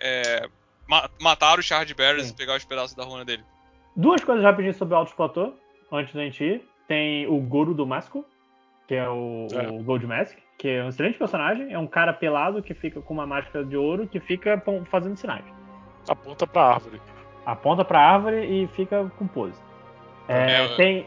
é, 0.00 0.48
ma- 0.88 1.08
matar 1.20 1.58
os 1.58 1.64
Shard 1.64 1.92
Bearers 1.94 2.26
Sim. 2.26 2.32
e 2.32 2.36
pegar 2.36 2.56
os 2.56 2.64
pedaços 2.64 2.94
da 2.94 3.04
runa 3.04 3.24
dele. 3.24 3.42
Duas 3.96 4.22
coisas 4.24 4.44
rapidinho 4.44 4.74
sobre 4.74 4.94
o 4.94 4.98
Altos 4.98 5.14
Platô, 5.14 5.54
antes 5.92 6.12
da 6.14 6.22
gente 6.22 6.42
ir. 6.42 6.68
Tem 6.88 7.26
o 7.28 7.38
Goro 7.40 7.72
do 7.72 7.86
Masco, 7.86 8.24
que 8.86 8.94
é 8.94 9.08
o, 9.08 9.46
É. 9.52 9.68
o 9.68 9.82
Gold 9.82 10.06
Mask, 10.06 10.36
que 10.58 10.68
é 10.68 10.84
um 10.84 10.88
excelente 10.88 11.16
personagem. 11.18 11.72
É 11.72 11.78
um 11.78 11.86
cara 11.86 12.12
pelado 12.12 12.62
que 12.62 12.74
fica 12.74 13.00
com 13.00 13.14
uma 13.14 13.26
máscara 13.26 13.64
de 13.64 13.76
ouro 13.76 14.06
que 14.06 14.20
fica 14.20 14.62
fazendo 14.90 15.16
sinais. 15.16 15.44
Aponta 16.08 16.46
pra 16.46 16.62
árvore. 16.74 17.00
Aponta 17.46 17.84
pra 17.84 18.00
árvore 18.00 18.44
e 18.44 18.66
fica 18.68 19.10
com 19.18 19.26
pose. 19.26 19.58
É, 20.28 20.64
É, 20.64 20.76
tem 20.76 21.06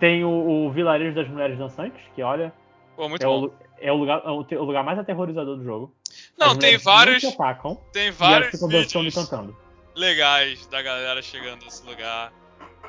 tem 0.00 0.24
o, 0.24 0.28
o 0.66 0.70
Vilarejo 0.72 1.14
das 1.14 1.28
Mulheres 1.28 1.56
Dançantes, 1.56 2.00
que 2.14 2.22
olha, 2.22 2.52
Pô, 2.96 3.08
muito 3.08 3.22
é 3.22 3.26
bom. 3.26 3.46
o, 3.46 3.52
é, 3.78 3.92
o 3.92 3.96
lugar, 3.96 4.22
é 4.24 4.30
o 4.58 4.64
lugar 4.64 4.84
mais 4.84 4.98
aterrorizador 4.98 5.56
do 5.56 5.64
jogo. 5.64 5.92
Não, 6.38 6.56
tem 6.56 6.76
vários, 6.78 7.24
atacam, 7.24 7.80
tem 7.92 8.10
vários 8.10 8.54
e 8.60 8.66
vídeos 8.68 9.14
cantando. 9.14 9.56
legais 9.94 10.66
da 10.68 10.80
galera 10.82 11.20
chegando 11.22 11.64
nesse 11.64 11.84
lugar. 11.86 12.32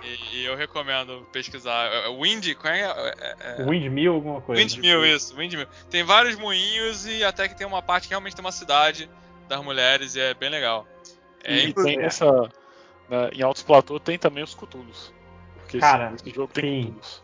E, 0.03 0.37
e 0.37 0.45
eu 0.45 0.55
recomendo 0.55 1.25
pesquisar. 1.31 1.87
É, 1.91 2.07
é 2.07 2.09
Wind, 2.15 2.53
qual 2.55 2.73
é? 2.73 2.81
é, 2.81 3.35
é- 3.61 3.65
Windmill, 3.65 4.13
alguma 4.13 4.41
coisa. 4.41 4.61
Windmill, 4.61 5.05
isso, 5.05 5.35
Windmill. 5.35 5.67
Tem 5.89 6.03
vários 6.03 6.35
moinhos 6.37 7.05
e 7.07 7.23
até 7.23 7.47
que 7.47 7.55
tem 7.57 7.65
uma 7.65 7.81
parte 7.81 8.03
que 8.03 8.09
realmente 8.09 8.35
tem 8.35 8.43
uma 8.45 8.51
cidade 8.51 9.09
das 9.47 9.63
mulheres 9.63 10.15
e 10.15 10.19
é 10.19 10.33
bem 10.33 10.49
legal. 10.49 10.85
É, 11.43 11.57
E 11.65 11.73
tem 11.73 11.99
essa. 12.01 12.49
né, 13.09 13.29
em 13.33 13.41
Altos 13.41 13.63
Platô 13.63 13.99
tem 13.99 14.17
também 14.19 14.43
os 14.43 14.53
Cutulos. 14.53 15.13
Porque 15.61 15.79
Cara, 15.79 16.11
esse, 16.13 16.27
esse 16.27 16.35
jogo 16.35 16.51
tem 16.53 16.63
sim. 16.63 16.85
Cutulos. 16.87 17.23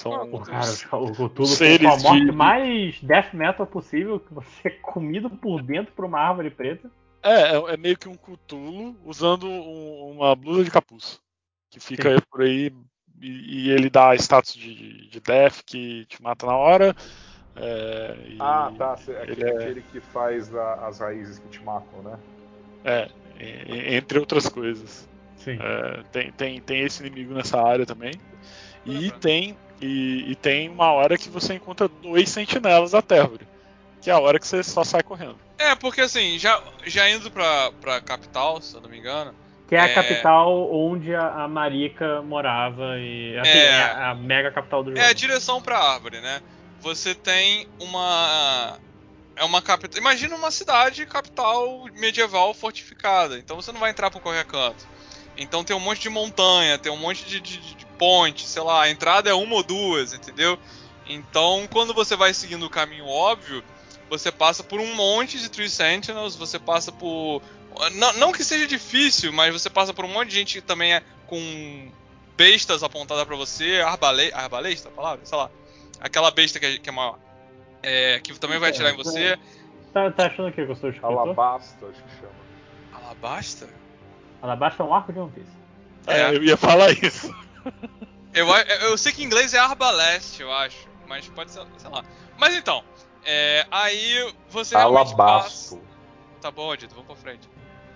São 0.00 0.30
Pô, 0.30 0.40
cara, 0.40 0.64
o 0.96 1.12
Cthulhu 1.12 1.30
com 1.36 1.44
seres 1.44 1.86
a 1.86 2.08
morte 2.08 2.24
de- 2.24 2.32
mais 2.32 3.00
death 3.02 3.34
metal 3.34 3.66
possível, 3.66 4.18
que 4.18 4.32
você 4.32 4.68
é 4.68 4.70
comido 4.70 5.28
por 5.28 5.62
dentro 5.62 5.92
por 5.92 6.06
uma 6.06 6.18
árvore 6.18 6.50
preta. 6.50 6.90
É, 7.22 7.54
é, 7.54 7.74
é 7.74 7.76
meio 7.76 7.98
que 7.98 8.08
um 8.08 8.16
Cutulo 8.16 8.96
usando 9.04 9.46
um- 9.46 10.12
uma 10.12 10.34
blusa 10.34 10.64
de 10.64 10.70
capuz. 10.70 11.20
Que 11.70 11.78
fica 11.78 12.14
Sim. 12.16 12.24
por 12.30 12.40
aí 12.40 12.72
e, 13.20 13.66
e 13.66 13.70
ele 13.70 13.90
dá 13.90 14.14
status 14.14 14.54
de, 14.54 15.06
de 15.10 15.20
death 15.20 15.60
que 15.66 16.06
te 16.06 16.22
mata 16.22 16.46
na 16.46 16.56
hora. 16.56 16.96
é, 17.56 18.16
e 18.26 18.38
Ah, 18.40 18.72
tá. 18.78 18.96
ele 19.06 19.18
Aquele, 19.18 19.44
é- 19.44 19.56
aquele 19.58 19.82
que 19.82 20.00
faz 20.00 20.54
a- 20.54 20.86
as 20.88 20.98
raízes 20.98 21.38
que 21.38 21.48
te 21.48 21.62
matam, 21.62 22.02
né? 22.02 22.18
É, 22.84 23.08
entre 23.96 24.18
outras 24.18 24.48
coisas. 24.48 25.06
Sim. 25.36 25.58
É, 25.60 26.02
tem, 26.10 26.32
tem, 26.32 26.60
tem 26.60 26.80
esse 26.84 27.04
inimigo 27.06 27.34
nessa 27.34 27.60
área 27.62 27.84
também. 27.84 28.12
E 28.86 28.92
Lembrando. 28.92 29.20
tem, 29.20 29.56
e, 29.80 30.30
e 30.30 30.34
tem 30.36 30.68
uma 30.68 30.92
hora 30.92 31.16
que 31.16 31.28
você 31.28 31.54
encontra 31.54 31.88
dois 31.88 32.28
sentinelas 32.28 32.90
da 32.92 33.02
Terror. 33.02 33.38
Que 34.00 34.10
é 34.10 34.12
a 34.12 34.18
hora 34.18 34.38
que 34.38 34.46
você 34.46 34.62
só 34.62 34.82
sai 34.82 35.02
correndo. 35.02 35.38
É, 35.58 35.74
porque 35.74 36.00
assim, 36.00 36.38
já, 36.38 36.60
já 36.86 37.08
indo 37.10 37.30
pra, 37.30 37.70
pra 37.80 38.00
capital, 38.00 38.60
se 38.62 38.74
eu 38.74 38.80
não 38.80 38.88
me 38.88 38.98
engano. 38.98 39.34
Que 39.68 39.76
é 39.76 39.80
a 39.80 39.84
É. 39.84 39.94
capital 39.94 40.72
onde 40.72 41.14
a, 41.14 41.44
a 41.44 41.48
Marika 41.48 42.22
morava 42.22 42.98
e 42.98 43.38
assim, 43.38 43.50
É. 43.50 43.66
é 43.66 43.82
a, 43.82 44.10
a 44.10 44.14
mega 44.14 44.50
capital 44.50 44.82
do 44.82 44.90
jogo. 44.90 45.00
É 45.02 45.06
a 45.10 45.12
direção 45.12 45.60
pra 45.60 45.78
árvore, 45.78 46.20
né? 46.20 46.40
Você 46.80 47.14
tem 47.14 47.68
uma. 47.78 48.78
É 49.36 49.44
uma 49.44 49.60
capital. 49.62 50.00
Imagina 50.00 50.34
uma 50.34 50.50
cidade 50.50 51.04
capital 51.06 51.84
medieval 51.94 52.52
fortificada. 52.54 53.38
Então 53.38 53.54
você 53.56 53.70
não 53.70 53.80
vai 53.80 53.90
entrar 53.90 54.10
por 54.10 54.20
qualquer 54.20 54.44
canto. 54.44 54.88
Então 55.36 55.62
tem 55.62 55.76
um 55.76 55.80
monte 55.80 56.00
de 56.00 56.08
montanha, 56.08 56.78
tem 56.78 56.90
um 56.90 56.96
monte 56.96 57.24
de, 57.26 57.38
de, 57.40 57.58
de 57.58 57.86
ponte, 58.00 58.48
sei 58.48 58.62
lá, 58.62 58.84
a 58.84 58.90
entrada 58.90 59.28
é 59.28 59.34
uma 59.34 59.56
ou 59.56 59.62
duas, 59.62 60.14
entendeu? 60.14 60.58
Então 61.06 61.68
quando 61.70 61.92
você 61.92 62.16
vai 62.16 62.32
seguindo 62.32 62.64
o 62.64 62.70
caminho 62.70 63.06
óbvio, 63.06 63.62
você 64.08 64.32
passa 64.32 64.64
por 64.64 64.80
um 64.80 64.94
monte 64.94 65.38
de 65.38 65.50
Tree 65.50 65.68
Sentinels, 65.68 66.34
você 66.34 66.58
passa 66.58 66.90
por. 66.90 67.42
Não, 67.94 68.12
não 68.14 68.32
que 68.32 68.42
seja 68.42 68.66
difícil, 68.66 69.32
mas 69.32 69.52
você 69.52 69.68
passa 69.68 69.92
por 69.92 70.06
um 70.06 70.08
monte 70.08 70.30
de 70.30 70.36
gente 70.36 70.60
que 70.60 70.66
também 70.66 70.94
é 70.94 71.02
com 71.26 71.92
bestas 72.36 72.82
apontadas 72.82 73.24
pra 73.24 73.36
você, 73.36 73.82
arbale... 73.86 74.32
arbalesta, 74.32 74.88
a 74.88 74.92
palavra? 74.92 75.20
Sei 75.24 75.36
lá. 75.36 75.50
Aquela 76.00 76.30
besta 76.30 76.58
que 76.58 76.66
é, 76.66 76.78
que 76.78 76.88
é 76.88 76.92
maior. 76.92 77.18
É, 77.82 78.18
que 78.20 78.38
também 78.40 78.58
vai 78.58 78.70
atirar 78.70 78.92
em 78.92 78.96
você. 78.96 79.38
Tá, 79.92 80.10
tá 80.10 80.26
achando 80.26 80.48
o 80.48 80.52
que 80.52 80.64
que 80.64 80.72
eu 80.72 80.76
sou 80.76 80.88
escritor? 80.88 81.18
Alabasta, 81.18 81.86
acho 81.86 82.02
que 82.02 82.16
chama. 82.16 82.32
Alabasta? 82.94 83.68
Alabasta 84.40 84.82
é 84.82 84.86
um 84.86 84.94
arco 84.94 85.12
de 85.12 85.18
One 85.18 85.32
Piece. 85.32 85.50
É. 86.06 86.20
É, 86.20 86.36
eu 86.36 86.42
ia 86.42 86.56
falar 86.56 86.90
isso. 86.92 87.34
Eu, 88.32 88.46
eu 88.48 88.96
sei 88.98 89.12
que 89.12 89.22
em 89.22 89.26
inglês 89.26 89.54
é 89.54 89.58
arbaleste, 89.58 90.42
eu 90.42 90.52
acho. 90.52 90.88
Mas 91.08 91.28
pode 91.28 91.50
ser, 91.50 91.66
sei 91.78 91.90
lá. 91.90 92.04
Mas 92.38 92.54
então, 92.54 92.84
é, 93.24 93.66
aí 93.70 94.32
você 94.48 94.76
realmente 94.76 95.16
passa... 95.16 95.22
Alabasto. 95.22 95.82
Tá 96.40 96.50
bom, 96.50 96.74
Dito, 96.76 96.94
vamos 96.94 97.06
pra 97.08 97.16
frente. 97.16 97.48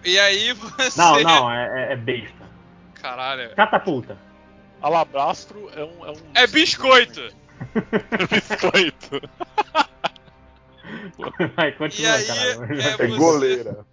E 0.04 0.18
aí 0.18 0.52
você... 0.52 0.98
Não, 0.98 1.20
não, 1.20 1.50
é, 1.50 1.88
é- 1.88 1.92
é 1.92 1.96
besta. 1.96 2.50
Caralho. 2.94 3.54
Catapulta. 3.54 4.18
Alabastro 4.82 5.70
é 5.74 5.82
um. 5.84 6.04
É, 6.06 6.10
um 6.10 6.14
É 6.34 6.46
biscoito! 6.46 7.20
biscoito. 8.30 9.20
Vai, 11.56 11.68
E 11.68 11.72
continua, 11.72 12.14
aí, 12.14 12.26
caralho. 12.26 12.64
é, 12.74 12.86
É 12.88 12.96
você- 12.96 13.06
goleira. 13.16 13.86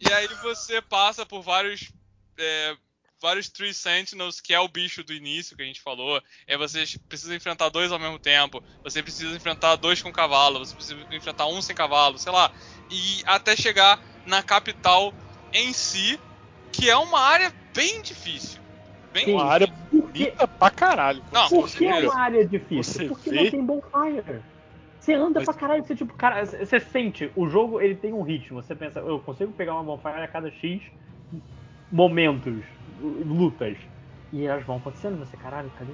E 0.00 0.12
aí 0.12 0.26
você 0.42 0.80
passa 0.80 1.24
por 1.26 1.42
vários. 1.42 1.92
é, 2.38 2.74
vários 3.22 3.48
Tree 3.48 3.72
Sentinels, 3.72 4.40
que 4.40 4.52
é 4.52 4.58
o 4.60 4.66
bicho 4.68 5.04
do 5.04 5.12
início 5.14 5.56
que 5.56 5.62
a 5.62 5.66
gente 5.66 5.80
falou. 5.80 6.20
É 6.46 6.56
você 6.58 6.84
precisa 7.08 7.34
enfrentar 7.34 7.68
dois 7.68 7.92
ao 7.92 7.98
mesmo 7.98 8.18
tempo. 8.18 8.62
Você 8.82 9.02
precisa 9.02 9.34
enfrentar 9.34 9.76
dois 9.76 10.02
com 10.02 10.12
cavalo. 10.12 10.58
Você 10.58 10.74
precisa 10.74 11.06
enfrentar 11.12 11.46
um 11.46 11.62
sem 11.62 11.74
cavalo, 11.74 12.18
sei 12.18 12.32
lá. 12.32 12.50
E 12.90 13.22
até 13.24 13.54
chegar 13.56 13.98
na 14.26 14.42
capital 14.42 15.14
em 15.52 15.72
si, 15.72 16.18
que 16.72 16.90
é 16.90 16.96
uma 16.96 17.20
área 17.20 17.52
bem 17.74 18.02
difícil. 18.02 18.60
Bem 19.12 19.26
Sim. 19.26 19.34
Uma 19.34 19.44
área 19.44 19.68
Por 19.68 19.76
que, 19.90 20.24
bonita 20.24 20.48
pra 20.48 20.70
caralho. 20.70 21.22
Não, 21.30 21.48
por 21.48 21.68
que 21.70 21.86
é 21.86 22.00
uma 22.00 22.18
área 22.18 22.46
difícil? 22.46 22.82
Você 22.94 23.04
Porque 23.06 23.30
vê- 23.30 23.44
não 23.44 23.50
tem 23.50 23.64
bonfire. 23.64 24.42
Você 24.98 25.14
anda 25.14 25.40
Mas- 25.40 25.44
pra 25.44 25.54
caralho, 25.54 25.84
você 25.84 25.94
tipo, 25.96 26.14
cara, 26.14 26.44
você 26.46 26.78
sente, 26.80 27.30
o 27.36 27.48
jogo 27.48 27.80
ele 27.80 27.94
tem 27.96 28.12
um 28.12 28.22
ritmo. 28.22 28.62
Você 28.62 28.74
pensa, 28.74 29.00
eu 29.00 29.18
consigo 29.20 29.52
pegar 29.52 29.74
uma 29.74 29.82
bonfire 29.84 30.22
a 30.22 30.28
cada 30.28 30.50
X 30.50 30.80
momentos, 31.90 32.64
lutas. 33.02 33.76
E 34.32 34.46
elas 34.46 34.64
vão 34.64 34.76
acontecendo, 34.76 35.18
você, 35.18 35.36
caralho, 35.36 35.70
cadê? 35.78 35.92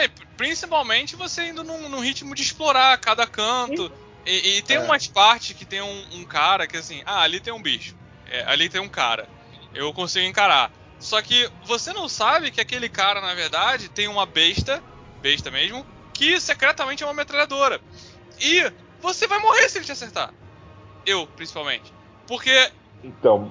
É, 0.00 0.08
principalmente 0.36 1.16
você 1.16 1.48
indo 1.48 1.64
num, 1.64 1.88
num 1.88 2.00
ritmo 2.00 2.34
de 2.34 2.42
explorar 2.42 2.96
cada 2.98 3.26
canto. 3.26 3.92
E, 4.24 4.58
e 4.58 4.62
tem 4.62 4.76
É. 4.76 4.80
umas 4.80 5.06
partes 5.06 5.56
que 5.56 5.64
tem 5.64 5.82
um, 5.82 6.04
um 6.14 6.24
cara 6.24 6.66
que 6.66 6.76
assim, 6.76 7.02
ah, 7.04 7.22
ali 7.22 7.40
tem 7.40 7.52
um 7.52 7.62
bicho. 7.62 7.94
É, 8.26 8.44
ali 8.44 8.68
tem 8.68 8.80
um 8.80 8.88
cara. 8.88 9.28
Eu 9.74 9.92
consigo 9.92 10.24
encarar. 10.26 10.70
Só 10.98 11.20
que 11.20 11.50
você 11.66 11.92
não 11.92 12.08
sabe 12.08 12.50
que 12.50 12.60
aquele 12.60 12.88
cara, 12.88 13.20
na 13.20 13.34
verdade, 13.34 13.88
tem 13.88 14.06
uma 14.08 14.24
besta, 14.24 14.82
besta 15.20 15.50
mesmo, 15.50 15.84
que 16.14 16.38
secretamente 16.40 17.02
é 17.02 17.06
uma 17.06 17.14
metralhadora. 17.14 17.80
E 18.40 18.70
você 19.00 19.26
vai 19.26 19.40
morrer 19.40 19.68
se 19.68 19.78
ele 19.78 19.84
te 19.84 19.92
acertar. 19.92 20.32
Eu, 21.04 21.26
principalmente. 21.26 21.92
Porque. 22.26 22.70
Então, 23.02 23.50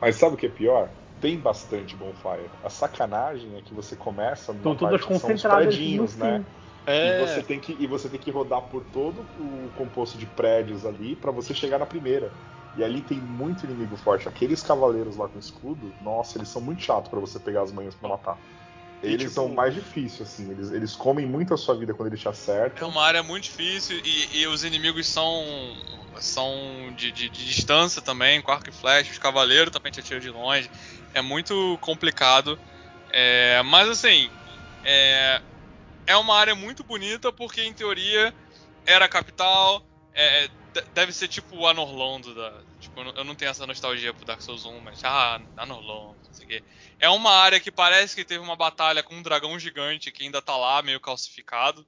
mas 0.00 0.16
sabe 0.16 0.34
o 0.34 0.38
que 0.38 0.46
é 0.46 0.50
pior? 0.50 0.88
Tem 1.22 1.38
bastante 1.38 1.96
bonfire. 1.96 2.50
A 2.64 2.68
sacanagem 2.68 3.56
é 3.56 3.62
que 3.62 3.72
você 3.72 3.94
começa 3.94 4.52
numa 4.52 4.72
Estão 4.72 4.76
todas 4.76 5.00
parte 5.00 5.06
que 5.06 5.18
são 5.20 5.32
os 5.32 5.40
concentradas 5.40 5.78
né? 6.16 6.44
É, 6.84 7.22
E 7.22 7.26
você 7.26 7.42
tem 7.44 7.60
que 7.60 7.76
e 7.78 7.86
você 7.86 8.08
tem 8.08 8.18
que 8.18 8.28
rodar 8.28 8.62
por 8.62 8.82
todo 8.86 9.20
o 9.38 9.70
composto 9.76 10.18
de 10.18 10.26
prédios 10.26 10.84
ali 10.84 11.14
pra 11.14 11.30
você 11.30 11.54
chegar 11.54 11.78
na 11.78 11.86
primeira. 11.86 12.32
E 12.74 12.82
ali 12.82 13.02
tem 13.02 13.20
muito 13.20 13.64
inimigo 13.64 13.96
forte. 13.96 14.28
Aqueles 14.28 14.62
cavaleiros 14.62 15.16
lá 15.16 15.28
com 15.28 15.38
escudo, 15.38 15.94
nossa, 16.00 16.38
eles 16.38 16.48
são 16.48 16.60
muito 16.60 16.82
chatos 16.82 17.08
pra 17.08 17.20
você 17.20 17.38
pegar 17.38 17.62
as 17.62 17.70
manhas 17.70 17.94
pra 17.94 18.08
matar. 18.08 18.36
Eles 19.02 19.18
tipo, 19.22 19.34
são 19.34 19.48
mais 19.48 19.74
difíceis, 19.74 20.28
assim. 20.28 20.50
Eles, 20.50 20.70
eles 20.70 20.94
comem 20.96 21.26
muito 21.26 21.52
a 21.54 21.56
sua 21.56 21.76
vida 21.76 21.94
quando 21.94 22.08
eles 22.08 22.20
te 22.20 22.28
É 22.28 22.30
acertam. 22.30 22.88
uma 22.88 23.02
área 23.04 23.22
muito 23.22 23.44
difícil 23.44 23.98
e, 24.04 24.40
e 24.40 24.46
os 24.46 24.64
inimigos 24.64 25.06
são 25.06 25.34
são 26.20 26.92
de, 26.96 27.12
de- 27.12 27.28
de 27.30 27.46
distância 27.46 28.00
também, 28.02 28.40
com 28.42 28.50
arco 28.52 28.68
e 28.70 28.72
flecha, 28.72 29.10
os 29.12 29.18
cavaleiros 29.18 29.72
também 29.72 29.90
te 29.92 30.00
atiram 30.00 30.20
de 30.20 30.30
longe. 30.30 30.70
É 31.12 31.20
muito 31.22 31.78
complicado. 31.80 32.58
É, 33.10 33.62
mas 33.64 33.88
assim, 33.88 34.30
é, 34.82 35.42
é 36.06 36.16
uma 36.16 36.36
área 36.36 36.54
muito 36.54 36.84
bonita 36.84 37.32
porque 37.32 37.62
em 37.62 37.74
teoria 37.74 38.34
era 38.86 39.06
a 39.06 39.08
capital. 39.08 39.86
é, 40.14 40.48
de- 40.48 40.84
deve 40.92 41.12
ser 41.12 41.28
tipo 41.28 41.56
o 41.56 41.66
Anorlondo 41.68 42.34
da. 42.34 42.64
Tipo, 42.94 43.00
eu 43.16 43.24
não- 43.24 43.34
tenho 43.34 43.50
essa 43.50 43.66
nostalgia 43.66 44.12
pro 44.12 44.26
Dark 44.26 44.42
Souls 44.42 44.66
1, 44.66 44.78
mas 44.80 45.02
ah, 45.02 45.40
Anorlondo, 45.56 46.18
não 46.26 46.32
sei 46.34 46.44
o 46.44 46.48
quê. 46.48 46.62
É 47.00 47.08
uma 47.08 47.30
área 47.30 47.58
que 47.58 47.72
parece 47.72 48.14
que 48.14 48.24
teve 48.24 48.44
uma 48.44 48.54
batalha 48.54 49.02
com 49.02 49.14
um 49.14 49.22
dragão 49.22 49.58
gigante 49.58 50.12
que 50.12 50.22
ainda 50.24 50.42
tá 50.42 50.56
lá, 50.56 50.82
meio 50.82 51.00
calcificado. 51.00 51.86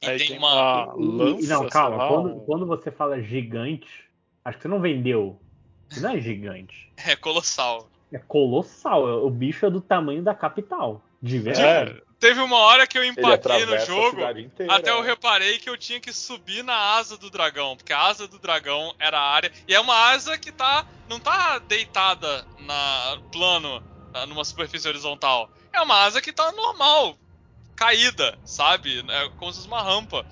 E 0.00 0.08
aí 0.08 0.18
tem, 0.18 0.38
uma. 0.38 0.94
Lança, 0.94 1.48
não, 1.48 1.68
calma, 1.68 2.08
quando, 2.08 2.40
quando 2.42 2.66
você 2.66 2.92
fala 2.92 3.20
gigante, 3.20 3.88
acho 4.44 4.58
que 4.58 4.62
você 4.62 4.68
não 4.68 4.80
vendeu. 4.80 5.40
Não 5.96 6.10
é 6.10 6.20
gigante. 6.20 6.92
É 7.04 7.16
colossal. 7.16 7.90
É 8.12 8.18
colossal. 8.18 9.26
O 9.26 9.30
bicho 9.30 9.66
é 9.66 9.70
do 9.70 9.80
tamanho 9.80 10.22
da 10.22 10.34
capital. 10.34 11.04
De 11.20 11.38
verdade. 11.40 11.90
É, 11.98 12.02
Teve 12.24 12.40
uma 12.40 12.56
hora 12.56 12.86
que 12.86 12.96
eu 12.96 13.04
empaquei 13.04 13.66
no 13.66 13.78
jogo, 13.80 14.18
até 14.70 14.90
eu 14.90 15.02
né? 15.02 15.08
reparei 15.08 15.58
que 15.58 15.68
eu 15.68 15.76
tinha 15.76 16.00
que 16.00 16.10
subir 16.10 16.64
na 16.64 16.74
asa 16.94 17.18
do 17.18 17.28
dragão, 17.28 17.76
porque 17.76 17.92
a 17.92 18.00
asa 18.00 18.26
do 18.26 18.38
dragão 18.38 18.94
era 18.98 19.18
a 19.18 19.30
área. 19.30 19.52
E 19.68 19.74
é 19.74 19.78
uma 19.78 19.94
asa 20.08 20.38
que 20.38 20.50
tá. 20.50 20.86
não 21.06 21.20
tá 21.20 21.58
deitada 21.58 22.46
na 22.56 23.18
plano, 23.30 23.82
na- 24.10 24.24
numa 24.24 24.42
superfície 24.42 24.88
horizontal. 24.88 25.50
É 25.70 25.82
uma 25.82 26.02
asa 26.02 26.22
que 26.22 26.32
tá 26.32 26.50
normal, 26.52 27.14
caída, 27.76 28.38
sabe? 28.42 29.04
É 29.06 29.28
como 29.36 29.52
se 29.52 29.58
fosse 29.58 29.68
uma 29.68 29.82
rampa. 29.82 30.24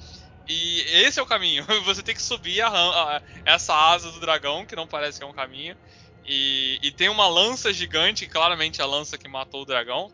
E 0.49 0.81
esse 1.05 1.21
é 1.21 1.23
o 1.23 1.27
caminho. 1.27 1.63
Você 1.85 2.03
tem 2.03 2.15
que 2.15 2.23
subir 2.23 2.63
a 2.63 2.69
a- 2.69 3.23
essa 3.45 3.75
asa 3.75 4.11
do 4.11 4.19
dragão, 4.19 4.65
que 4.65 4.75
não 4.75 4.89
parece 4.89 5.19
que 5.19 5.25
é 5.25 5.29
um 5.29 5.33
caminho. 5.35 5.77
E, 6.25 6.79
e 6.83 6.91
tem 6.91 7.11
uma 7.11 7.29
lança 7.29 7.71
gigante, 7.71 8.27
claramente 8.27 8.81
a 8.81 8.87
lança 8.87 9.19
que 9.19 9.29
matou 9.29 9.61
o 9.61 9.67
dragão. 9.67 10.11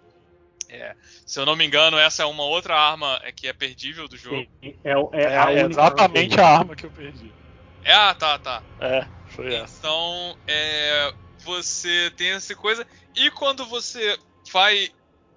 É, 0.70 0.94
se 1.26 1.40
eu 1.40 1.47
não 1.47 1.56
me 1.56 1.64
engano, 1.64 1.98
essa 1.98 2.22
é 2.22 2.26
uma 2.26 2.44
outra 2.44 2.78
arma 2.78 3.18
é, 3.22 3.32
que 3.32 3.48
é 3.48 3.52
perdível 3.52 4.06
do 4.06 4.16
jogo. 4.16 4.47
Sim, 4.62 4.74
É, 4.84 4.90
é, 4.90 5.22
é, 5.22 5.38
a 5.38 5.50
é 5.52 5.60
exatamente 5.60 6.38
arma 6.38 6.47
a 6.47 6.58
arma 6.58 6.76
que 6.76 6.86
eu 6.86 6.90
perdi. 6.90 7.34
É, 7.82 7.92
ah, 7.94 8.14
tá, 8.14 8.38
tá. 8.38 8.62
É, 8.80 9.06
foi 9.24 9.55
essa. 9.55 9.74
Então, 9.78 10.36
é, 10.47 11.12
você 11.42 12.12
tem 12.16 12.30
essa 12.32 12.55
coisa. 12.55 12.86
E 13.16 13.30
quando 13.30 13.64
você 13.66 14.18
vai 14.52 14.90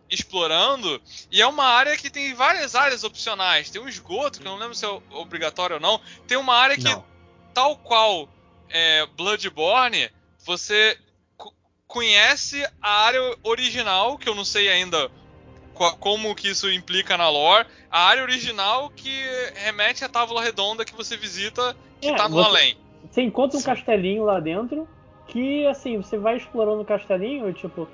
explorando, 0.09 1.01
e 1.31 1.41
é 1.41 1.47
uma 1.47 1.63
área 1.63 1.95
que 1.95 2.09
tem 2.09 2.33
várias 2.33 2.75
áreas 2.75 3.03
opcionais. 3.03 3.69
Tem 3.69 3.81
um 3.81 3.87
esgoto, 3.87 4.41
que 4.41 4.47
eu 4.47 4.51
não 4.51 4.57
lembro 4.59 4.75
se 4.75 4.85
é 4.85 4.99
obrigatório 5.11 5.75
ou 5.75 5.79
não. 5.79 5.99
Tem 6.27 6.37
uma 6.37 6.55
área 6.55 6.75
que 6.75 6.83
Não. 6.83 7.05
tal 7.53 7.77
qual 7.77 8.29
é, 8.69 9.05
Bloodborne, 9.15 10.09
você. 10.45 10.97
co- 11.37 11.53
conhece 11.87 12.65
a 12.81 12.89
área 13.05 13.21
original, 13.43 14.17
que 14.17 14.27
eu 14.27 14.35
não 14.35 14.45
sei 14.45 14.69
ainda 14.69 15.09
como 15.99 16.35
que 16.35 16.49
isso 16.49 16.69
implica 16.71 17.17
na 17.17 17.29
lore, 17.29 17.65
a 17.89 18.05
área 18.07 18.23
original 18.23 18.89
que 18.89 19.23
remete 19.55 20.03
à 20.03 20.09
tábua 20.09 20.41
redonda 20.43 20.85
que 20.85 20.95
você 20.95 21.17
visita, 21.17 21.75
que 21.99 22.09
É, 22.09 22.15
tá 22.15 22.27
no 22.29 22.35
você- 22.35 22.49
além. 22.49 22.77
Você 23.09 23.21
encontra 23.21 23.57
um 23.57 23.61
Sim. 23.61 23.65
castelinho 23.65 24.23
lá 24.23 24.39
dentro 24.39 24.87
que, 25.27 25.65
assim, 25.67 25.97
você 25.97 26.17
vai 26.17 26.37
explorando 26.37 26.81
o 26.81 26.85
castelinho 26.85 27.49
e 27.49 27.53
tipo, 27.53 27.87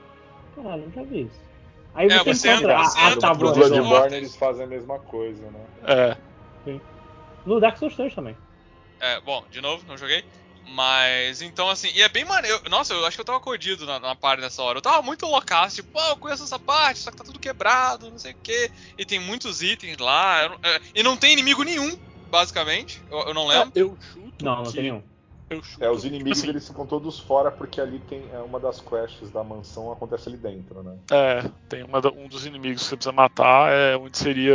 caralho, 0.55 0.83
eu 0.83 0.91
já 0.91 1.03
vi 1.03 1.21
isso. 1.21 1.47
Aí 1.95 2.07
É, 2.07 2.19
você, 2.19 2.33
você 2.33 2.49
encontra 2.49 2.73
entra- 2.73 2.79
a, 2.79 2.83
você 2.89 2.99
a 2.99 3.07
entra 3.07 3.21
tábua 3.21 3.37
pro 3.37 3.47
No 3.47 3.53
Bloodborne. 3.55 3.93
redonda. 3.93 4.17
Eles 4.17 4.35
fazem 4.35 4.63
a 4.65 4.67
mesma 4.67 4.99
coisa, 4.99 5.49
né? 5.49 5.65
É, 5.87 6.17
No 7.45 7.59
Dark 7.61 7.77
Souls 7.77 7.95
3 7.95 8.13
também. 8.13 8.35
É, 8.99 9.21
bom, 9.21 9.43
de 9.49 9.61
novo, 9.61 9.85
não 9.87 9.97
joguei. 9.97 10.23
Mas, 10.69 11.41
então, 11.41 11.69
assim, 11.69 11.89
e 11.95 12.01
é 12.01 12.09
bem 12.09 12.25
maneiro. 12.25 12.59
Nossa, 12.69 12.93
eu 12.93 13.05
acho 13.05 13.15
que 13.15 13.21
eu 13.21 13.25
tava 13.25 13.39
codido 13.39 13.85
na, 13.85 13.99
na 13.99 14.15
parte 14.15 14.41
nessa 14.41 14.61
hora. 14.61 14.77
Eu 14.77 14.81
tava 14.81 15.01
muito 15.01 15.25
loucaço, 15.25 15.75
tipo, 15.77 15.89
pô, 15.91 15.99
eu 15.99 16.17
conheço 16.17 16.43
essa 16.43 16.59
parte, 16.59 16.99
só 16.99 17.09
que 17.11 17.17
tá 17.17 17.23
tudo 17.23 17.39
quebrado, 17.39 18.11
não 18.11 18.19
sei 18.19 18.33
o 18.33 18.37
quê. 18.43 18.69
E 18.97 19.05
tem 19.05 19.19
muitos 19.19 19.61
itens 19.61 19.97
lá. 19.97 20.49
não- 20.49 20.59
é, 20.63 20.79
e 20.95 21.03
não 21.03 21.15
tem 21.15 21.33
inimigo 21.33 21.63
nenhum, 21.63 21.95
basicamente. 22.29 23.01
Eu, 23.09 23.19
eu 23.27 23.33
não 23.33 23.47
lembro. 23.47 23.71
É, 23.75 23.81
eu 23.81 23.97
chuto 24.13 24.43
Não, 24.43 24.57
não 24.57 24.63
que 24.65 24.73
tem 24.73 24.83
nenhum. 24.83 25.03
eu 25.49 25.61
chuto, 25.63 25.85
É, 25.85 25.89
os 25.89 26.01
tipo 26.01 26.13
inimigos 26.13 26.39
assim, 26.39 26.49
eles 26.49 26.67
ficam 26.67 26.85
todos 26.85 27.19
fora 27.19 27.49
porque 27.49 27.79
ali 27.79 27.99
tem 27.99 28.29
é, 28.33 28.39
uma 28.39 28.59
das 28.59 28.81
quests 28.81 29.31
da 29.31 29.43
mansão 29.43 29.91
acontece 29.91 30.27
ali 30.27 30.37
dentro, 30.37 30.83
né? 30.83 30.97
É, 31.09 31.43
tem 31.69 31.83
uma 31.83 31.99
um 32.13 32.27
dos 32.27 32.45
inimigos 32.45 32.83
que 32.83 32.89
você 32.89 32.95
precisa 32.97 33.13
matar, 33.13 33.71
é 33.71 33.95
onde 33.95 34.17
seria. 34.17 34.53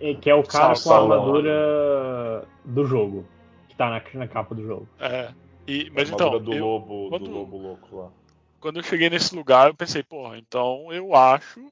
é, 0.00 0.10
É, 0.10 0.14
Que 0.14 0.28
é 0.28 0.34
o 0.34 0.42
cara 0.42 0.78
com 0.78 0.92
a 0.92 0.96
armadura 1.00 2.46
do 2.64 2.84
jogo. 2.84 3.26
Que 3.74 3.78
tá 3.78 3.90
na, 3.90 4.00
na 4.20 4.28
capa 4.28 4.54
do 4.54 4.62
jogo. 4.64 4.88
É, 5.00 5.32
e, 5.66 5.90
mas 5.90 6.08
a 6.08 6.14
então, 6.14 6.38
do 6.38 6.52
eu- 6.54 6.64
lobo, 6.64 7.08
quando- 7.10 7.24
do 7.24 7.30
lobo 7.32 7.58
louco 7.58 7.96
lá. 7.96 8.10
quando 8.60 8.76
eu 8.78 8.82
cheguei 8.84 9.10
nesse 9.10 9.34
lugar, 9.34 9.66
eu 9.68 9.74
pensei, 9.74 10.02
porra, 10.02 10.38
então 10.38 10.92
eu 10.92 11.12
acho 11.14 11.66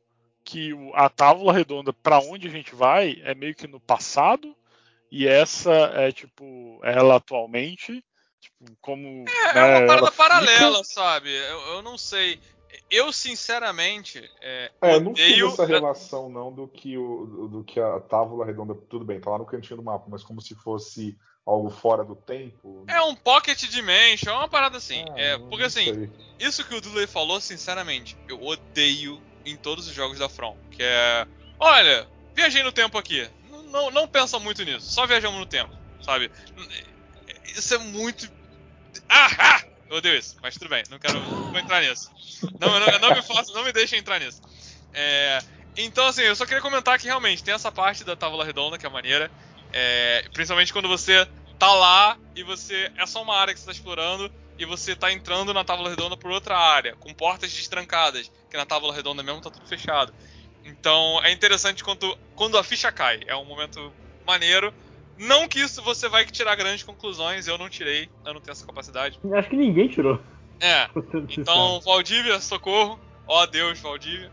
que 0.44 0.72
o- 0.74 0.92
a 0.94 1.08
tábua 1.08 1.52
redonda 1.52 1.92
pra 1.92 2.18
onde 2.18 2.48
a 2.48 2.50
gente 2.50 2.74
vai 2.74 3.20
é 3.24 3.34
meio 3.36 3.54
que 3.54 3.68
no 3.68 3.78
passado 3.78 4.52
e 5.10 5.28
essa 5.28 5.70
é 5.94 6.10
tipo 6.10 6.80
ela 6.82 7.16
atualmente, 7.16 8.04
tipo, 8.40 8.76
como 8.80 9.24
É, 9.28 9.54
né, 9.54 9.60
é 9.60 9.78
uma 9.78 9.86
parada 9.86 10.10
fica- 10.10 10.16
paralela, 10.24 10.82
sabe? 10.82 11.30
Eu, 11.30 11.60
eu 11.74 11.82
não 11.82 11.96
sei. 11.96 12.40
Eu, 12.90 13.12
sinceramente, 13.12 14.18
é, 14.40 14.72
É, 14.80 14.94
eu 14.96 15.00
não 15.00 15.12
odeio. 15.12 15.46
essa 15.48 15.64
relação 15.66 16.28
não 16.30 16.50
do 16.52 16.66
que 16.66 16.96
o 16.98 17.46
do 17.48 17.62
que 17.62 17.78
a 17.78 18.00
tábua 18.00 18.44
redonda, 18.46 18.74
tudo 18.74 19.04
bem, 19.04 19.20
tá 19.20 19.30
lá 19.30 19.38
no 19.38 19.44
cantinho 19.46 19.76
do 19.76 19.82
mapa, 19.82 20.06
mas 20.08 20.24
como 20.24 20.40
se 20.40 20.54
fosse 20.56 21.16
algo 21.46 21.70
fora 21.70 22.04
do 22.04 22.14
tempo. 22.14 22.84
É 22.86 23.00
um 23.02 23.14
pocket 23.14 23.60
dimension, 23.68 24.30
é 24.30 24.36
uma 24.36 24.48
parada 24.48 24.78
assim. 24.78 25.04
Ah, 25.10 25.20
é, 25.20 25.38
porque 25.38 25.64
assim, 25.64 25.84
sei. 25.84 26.10
isso 26.38 26.64
que 26.64 26.74
o 26.74 26.80
Dudley 26.80 27.06
falou, 27.06 27.40
sinceramente, 27.40 28.16
eu 28.28 28.42
odeio 28.42 29.20
em 29.44 29.56
todos 29.56 29.86
os 29.88 29.94
jogos 29.94 30.18
da 30.18 30.28
From. 30.28 30.56
Que 30.70 30.82
é. 30.82 31.26
Olha, 31.58 32.08
viajei 32.34 32.62
no 32.62 32.72
tempo 32.72 32.96
aqui. 32.96 33.28
Não, 33.50 33.62
não, 33.64 33.90
não 33.90 34.08
pensa 34.08 34.38
muito 34.38 34.64
nisso, 34.64 34.90
só 34.92 35.06
viajamos 35.06 35.38
no 35.38 35.46
tempo, 35.46 35.72
sabe? 36.00 36.30
Isso 37.44 37.74
é 37.74 37.78
muito. 37.78 38.30
Ah! 39.08 39.28
ah! 39.38 39.64
Eu 39.88 39.98
odeio 39.98 40.16
isso, 40.16 40.36
mas 40.40 40.54
tudo 40.54 40.70
bem, 40.70 40.82
não 40.88 40.98
quero 40.98 41.20
não 41.20 41.58
entrar 41.58 41.82
nisso. 41.82 42.10
Não, 42.58 42.80
não, 42.80 42.98
não 42.98 43.14
me 43.14 43.22
faça, 43.22 43.52
não 43.52 43.62
me 43.62 43.72
deixe 43.72 43.94
entrar 43.94 44.18
nisso. 44.18 44.40
É, 44.94 45.38
então, 45.76 46.06
assim, 46.06 46.22
eu 46.22 46.34
só 46.34 46.46
queria 46.46 46.62
comentar 46.62 46.98
que 46.98 47.06
realmente 47.06 47.42
tem 47.42 47.52
essa 47.52 47.70
parte 47.70 48.04
da 48.04 48.16
Távola 48.16 48.44
Redonda 48.44 48.78
que 48.78 48.86
é 48.86 48.88
maneira. 48.88 49.30
É, 49.72 50.24
principalmente 50.32 50.72
quando 50.72 50.88
você 50.88 51.26
tá 51.58 51.72
lá 51.74 52.18
e 52.34 52.42
você. 52.42 52.90
É 52.96 53.06
só 53.06 53.22
uma 53.22 53.36
área 53.36 53.54
que 53.54 53.60
você 53.60 53.66
tá 53.66 53.72
explorando 53.72 54.30
e 54.58 54.64
você 54.64 54.94
tá 54.94 55.12
entrando 55.12 55.54
na 55.54 55.64
Távola 55.64 55.90
Redonda 55.90 56.16
por 56.16 56.30
outra 56.30 56.56
área, 56.56 56.94
com 56.96 57.12
portas 57.14 57.52
destrancadas, 57.52 58.30
que 58.50 58.56
na 58.56 58.66
Távola 58.66 58.94
Redonda 58.94 59.22
mesmo 59.22 59.40
tá 59.40 59.50
tudo 59.50 59.66
fechado. 59.66 60.12
Então 60.64 61.20
é 61.24 61.32
interessante 61.32 61.82
quando, 61.82 62.16
quando 62.34 62.58
a 62.58 62.64
ficha 62.64 62.92
cai. 62.92 63.20
É 63.26 63.34
um 63.34 63.44
momento 63.44 63.92
maneiro. 64.26 64.72
Não 65.18 65.46
que 65.46 65.60
isso 65.60 65.82
você 65.82 66.08
vai 66.08 66.24
tirar 66.24 66.56
grandes 66.56 66.82
conclusões, 66.82 67.46
eu 67.46 67.58
não 67.58 67.68
tirei, 67.68 68.08
eu 68.24 68.34
não 68.34 68.40
tenho 68.40 68.52
essa 68.52 68.66
capacidade. 68.66 69.18
Acho 69.32 69.48
que 69.48 69.56
ninguém 69.56 69.88
tirou. 69.88 70.20
É, 70.60 70.88
então, 71.38 71.80
Valdívia, 71.80 72.40
socorro. 72.40 72.98
Ó 73.26 73.46
Deus, 73.46 73.78
Valdívia. 73.80 74.30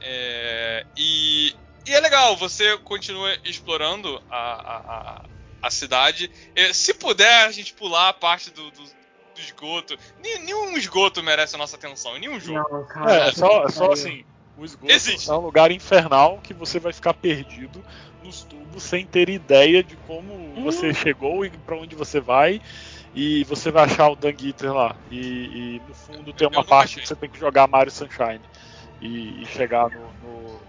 É, 0.00 0.86
e, 0.96 1.54
e 1.88 1.94
é 1.94 2.00
legal, 2.00 2.36
você 2.36 2.76
continua 2.78 3.34
explorando 3.44 4.22
a, 4.30 4.38
a, 4.38 5.24
a, 5.62 5.70
cidade. 5.70 6.30
Se 6.72 6.94
puder, 6.94 7.46
a 7.46 7.50
gente 7.52 7.72
pular 7.74 8.08
a 8.10 8.12
parte 8.12 8.50
do, 8.50 8.70
do, 8.70 8.82
do 8.82 9.40
esgoto. 9.40 9.96
Nenhum 10.22 10.76
esgoto 10.76 11.22
merece 11.22 11.54
a 11.54 11.58
nossa 11.58 11.76
atenção, 11.76 12.16
em 12.16 12.20
nenhum 12.20 12.38
jogo. 12.40 12.68
Não, 12.70 12.84
cara. 12.86 13.26
É, 13.26 13.28
é 13.28 13.32
só, 13.32 13.64
é 13.64 13.70
só 13.70 13.92
assim, 13.92 14.24
o 14.56 14.64
esgoto 14.64 14.92
Existe. 14.92 15.30
é 15.30 15.34
um 15.34 15.40
lugar 15.40 15.70
infernal 15.70 16.40
que 16.42 16.52
você 16.52 16.78
vai 16.78 16.92
ficar 16.92 17.14
perdido 17.14 17.84
nos 18.22 18.42
tubos 18.44 18.82
sem 18.82 19.06
ter 19.06 19.28
ideia 19.28 19.82
de 19.82 19.96
como 19.96 20.54
É. 20.56 20.60
você 20.60 20.92
chegou 20.92 21.44
e 21.44 21.50
pra 21.50 21.76
onde 21.76 21.94
você 21.94 22.20
vai. 22.20 22.60
E 23.14 23.42
você 23.44 23.70
vai 23.70 23.84
achar 23.84 24.10
o 24.10 24.14
Dung 24.16 24.46
Eater 24.46 24.72
lá. 24.72 24.94
E, 25.10 25.18
e 25.18 25.82
no 25.88 25.94
fundo 25.94 26.32
tem 26.32 26.46
uma 26.46 26.62
parte 26.62 26.90
achei. 26.90 27.02
que 27.02 27.08
você 27.08 27.16
tem 27.16 27.30
que 27.30 27.38
jogar 27.38 27.66
Mario 27.66 27.90
Sunshine. 27.90 28.40
E, 29.00 29.42
e 29.42 29.46
chegar 29.46 29.88
no, 29.90 30.12
no- 30.22 30.60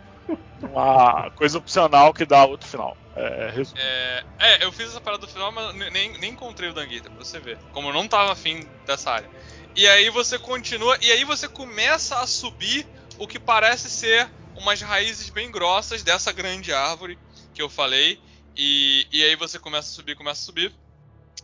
numa 0.62 1.32
coisa 1.32 1.58
opcional 1.58 2.14
que 2.14 2.26
dá 2.26 2.46
outro 2.46 2.68
final. 2.70 2.98
É, 3.16 3.54
é. 3.76 4.24
É, 4.42 4.64
eu 4.64 4.72
fiz 4.72 4.90
essa 4.90 5.02
parada 5.02 5.22
do 5.26 5.32
final, 5.32 5.52
mas 5.52 5.74
ne- 5.76 5.90
nem, 5.90 6.18
nem 6.18 6.32
encontrei 6.32 6.70
o 6.70 6.74
Danguita, 6.74 7.10
pra 7.10 7.24
você 7.24 7.40
ver. 7.40 7.60
Como 7.72 7.90
eu 7.90 7.94
não 7.94 8.08
tava 8.08 8.32
afim 8.32 8.72
dessa 8.86 9.12
área. 9.12 9.30
E 9.76 9.88
aí 9.88 10.10
você 10.10 10.40
continua, 10.40 10.98
e 11.02 11.12
aí 11.12 11.24
você 11.24 11.48
começa 11.48 12.20
a 12.20 12.28
subir 12.28 12.88
o 13.18 13.28
que 13.28 13.40
parece 13.40 13.90
ser 13.90 14.30
umas 14.56 14.82
raízes 14.82 15.30
bem 15.30 15.52
grossas 15.52 16.04
dessa 16.04 16.32
grande 16.32 16.74
árvore 16.74 17.20
que 17.54 17.62
eu 17.62 17.70
falei. 17.70 18.20
E, 18.56 19.08
e 19.12 19.24
aí 19.24 19.36
você 19.36 19.60
começa 19.60 19.90
a 19.90 19.94
subir, 19.94 20.16
começa 20.16 20.42
a 20.42 20.46
subir. 20.46 20.74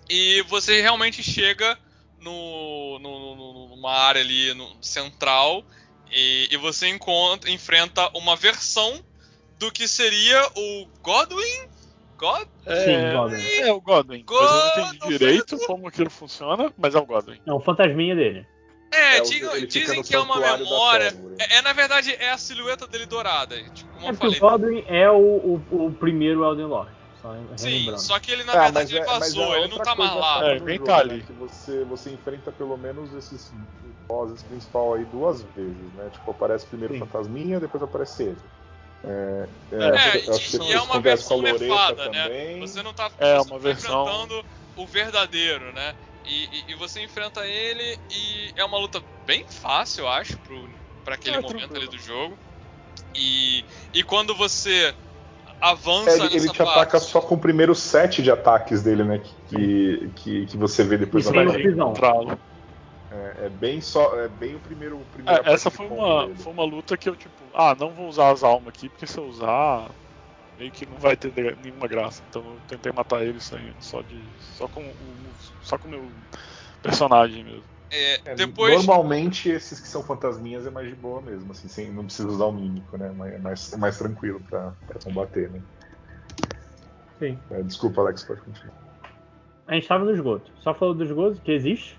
E 0.09 0.41
você 0.43 0.81
realmente 0.81 1.23
chega 1.23 1.77
no, 2.17 2.99
no- 2.99 3.35
no- 3.35 3.75
numa 3.75 3.91
área 3.91 4.21
ali 4.21 4.53
no 4.53 4.77
central. 4.81 5.65
E, 6.17 6.47
e 6.49 6.55
você 6.57 6.87
encontra, 6.87 7.49
enfrenta 7.51 8.09
uma 8.17 8.37
versão 8.37 9.03
do 9.59 9.69
que 9.69 9.85
seria 9.85 10.41
o 10.55 10.87
Godwin? 11.03 11.67
God? 12.17 12.47
Sim, 12.65 13.11
Godwin. 13.13 13.43
É 13.59 13.73
o 13.73 13.81
Godwin. 13.81 14.23
Mas 14.25 14.77
eu 14.77 14.83
não 14.85 14.93
entendi 14.93 15.17
direito 15.17 15.57
como 15.67 15.87
aquilo 15.89 16.09
funciona, 16.09 16.73
mas 16.77 16.95
é 16.95 16.99
o 16.99 17.05
Godwin. 17.05 17.37
É 17.45 17.51
o 17.51 17.59
fantasminha 17.59 18.15
dele. 18.15 18.47
É, 18.93 19.17
É, 19.17 19.21
dizem 19.21 19.97
no 19.97 20.03
que 20.05 20.15
é 20.15 20.19
uma 20.19 20.39
memória. 20.39 21.13
É, 21.37 21.57
é, 21.57 21.61
na 21.61 21.73
verdade, 21.73 22.15
é 22.17 22.31
a 22.31 22.37
silhueta 22.37 22.87
dele 22.87 23.05
dourada. 23.05 23.61
Tipo, 23.71 23.91
como 23.91 24.05
É 24.05 24.09
eu 24.11 24.15
porque 24.15 24.39
falei. 24.39 24.39
o 24.39 24.41
Godwin 24.71 24.85
é 24.87 25.11
o, 25.11 25.17
o, 25.69 25.85
o 25.87 25.91
primeiro 25.91 26.45
Elden 26.45 26.67
Lord. 26.67 26.91
Só 27.25 27.57
Sim, 27.57 27.97
só 27.97 28.19
que 28.19 28.31
ele 28.31 28.43
na 28.43 28.53
Ah, 28.53 28.63
verdade 28.65 28.93
ele 28.95 28.99
é- 28.99 29.05
vazou, 29.05 29.55
é 29.55 29.59
ele 29.59 29.67
não 29.69 29.77
tá 29.77 29.95
mais 29.95 30.15
lá. 30.15 30.45
É, 30.45 30.59
jogo, 30.59 30.85
tá 30.85 31.03
né, 31.03 31.13
ali. 31.13 31.23
Que 31.23 31.33
você, 31.33 31.83
você 31.85 32.11
enfrenta 32.11 32.51
pelo 32.51 32.77
menos 32.77 33.13
esses 33.13 33.49
bosses 34.07 34.43
principal 34.43 34.93
aí 34.93 35.05
duas 35.05 35.41
vezes, 35.41 35.93
né? 35.93 36.09
Tipo, 36.11 36.31
aparece 36.31 36.65
primeiro 36.67 36.93
o 36.93 36.97
Sim. 36.97 37.05
fantasminha, 37.05 37.59
depois 37.59 37.81
aparece 37.81 38.23
ele. 38.23 38.41
É, 39.03 39.49
é, 39.71 39.75
É, 39.75 40.29
eu 40.29 40.35
acho 40.35 40.49
que 40.49 40.57
e, 40.57 40.71
é 40.71 40.75
isso 40.75 40.85
uma 40.85 40.99
versão 40.99 41.41
nefada, 41.41 42.09
né? 42.09 42.23
também. 42.23 42.59
Você 42.59 42.83
não 42.83 42.93
tá, 42.93 43.09
É, 43.17 43.37
você 43.39 43.49
uma 43.49 43.59
tá 43.59 43.63
versão- 43.67 44.03
enfrentando 44.03 44.45
o 44.75 44.87
verdadeiro, 44.87 45.71
né? 45.73 45.95
E, 46.25 46.45
e- 46.51 46.71
e 46.71 46.75
você 46.75 47.03
enfrenta 47.03 47.45
ele 47.47 47.99
e 48.09 48.51
é 48.55 48.65
uma 48.65 48.79
luta 48.79 49.01
bem 49.25 49.45
fácil, 49.47 50.01
eu 50.01 50.09
acho, 50.09 50.37
pro, 50.39 50.67
pra 51.03 51.15
aquele 51.15 51.37
É, 51.37 51.41
momento 51.41 51.57
tranquilo. 51.59 51.81
ali 51.81 51.87
do 51.87 51.99
jogo. 51.99 52.39
E, 53.15 53.63
e 53.93 54.03
quando 54.03 54.35
você 54.35 54.93
É, 55.61 55.67
avança 55.67 56.11
ele, 56.11 56.25
ele 56.25 56.33
nessa 56.33 56.53
te 56.53 56.57
parte... 56.57 56.71
ataca 56.71 56.99
só 56.99 57.21
com 57.21 57.35
o 57.35 57.37
primeiro 57.37 57.73
set 57.73 58.21
de 58.21 58.31
ataques 58.31 58.83
dele, 58.83 59.03
né? 59.03 59.21
Que, 59.49 60.11
que, 60.15 60.45
que 60.45 60.57
você 60.57 60.83
vê 60.83 60.97
depois 60.97 61.25
na 61.25 61.31
tem 61.31 61.41
o 61.41 61.47
parte. 61.47 61.63
pisão. 61.63 61.91
Encontrá-lo. 61.91 62.39
É, 63.11 63.45
é 63.45 63.49
bem 63.49 63.79
só, 63.81 64.19
é 64.19 64.27
bem 64.27 64.55
o 64.55 64.59
primeiro. 64.59 64.97
o 64.97 65.05
primeiro 65.13 65.47
É, 65.47 65.53
essa 65.53 65.69
foi 65.69 65.87
uma, 65.87 66.29
foi 66.35 66.51
uma 66.51 66.65
luta 66.65 66.97
que 66.97 67.07
eu, 67.07 67.15
tipo, 67.15 67.33
ah, 67.53 67.75
não 67.79 67.89
vou 67.89 68.07
usar 68.07 68.31
as 68.31 68.43
almas 68.43 68.69
aqui, 68.69 68.89
porque 68.89 69.07
se 69.07 69.17
eu 69.17 69.25
usar, 69.25 69.89
meio 70.59 70.71
que 70.71 70.85
não 70.85 70.97
vai 70.97 71.15
ter 71.15 71.31
nenhuma 71.63 71.87
graça. 71.87 72.21
Então 72.29 72.41
eu 72.41 72.57
tentei 72.67 72.91
matar 72.91 73.23
ele 73.23 73.39
sem, 73.39 73.59
só 73.79 74.01
de. 74.01 74.19
só 74.57 74.67
com 74.67 74.81
o. 74.81 74.93
só 75.61 75.77
com 75.77 75.87
o 75.87 75.91
meu 75.91 76.03
personagem 76.81 77.43
mesmo. 77.43 77.74
É, 77.91 78.31
É, 78.31 78.35
depois... 78.35 78.73
Normalmente 78.73 79.49
esses 79.49 79.79
que 79.79 79.87
são 79.87 80.03
fantasminhas 80.03 80.65
é 80.65 80.69
mais 80.69 80.87
de 80.89 80.95
boa 80.95 81.21
mesmo, 81.21 81.51
assim, 81.51 81.67
sem, 81.67 81.91
não 81.91 82.05
precisa 82.05 82.27
usar 82.27 82.45
o 82.45 82.51
mímico, 82.51 82.97
né? 82.97 83.09
É 83.33 83.37
mais, 83.37 83.71
é 83.73 83.77
mais 83.77 83.97
tranquilo 83.97 84.41
pra, 84.49 84.73
pra 84.87 84.99
combater, 84.99 85.49
né? 85.49 85.61
Sim. 87.19 87.39
É, 87.49 87.61
desculpa, 87.63 88.01
Alex, 88.01 88.23
pode 88.23 88.41
continuar. 88.41 88.75
A 89.67 89.73
gente 89.75 89.87
tava 89.87 90.03
no 90.05 90.11
esgoto. 90.11 90.51
Só 90.59 90.73
falou 90.73 90.93
do 90.93 91.03
esgoto, 91.03 91.41
que 91.41 91.51
existe. 91.51 91.97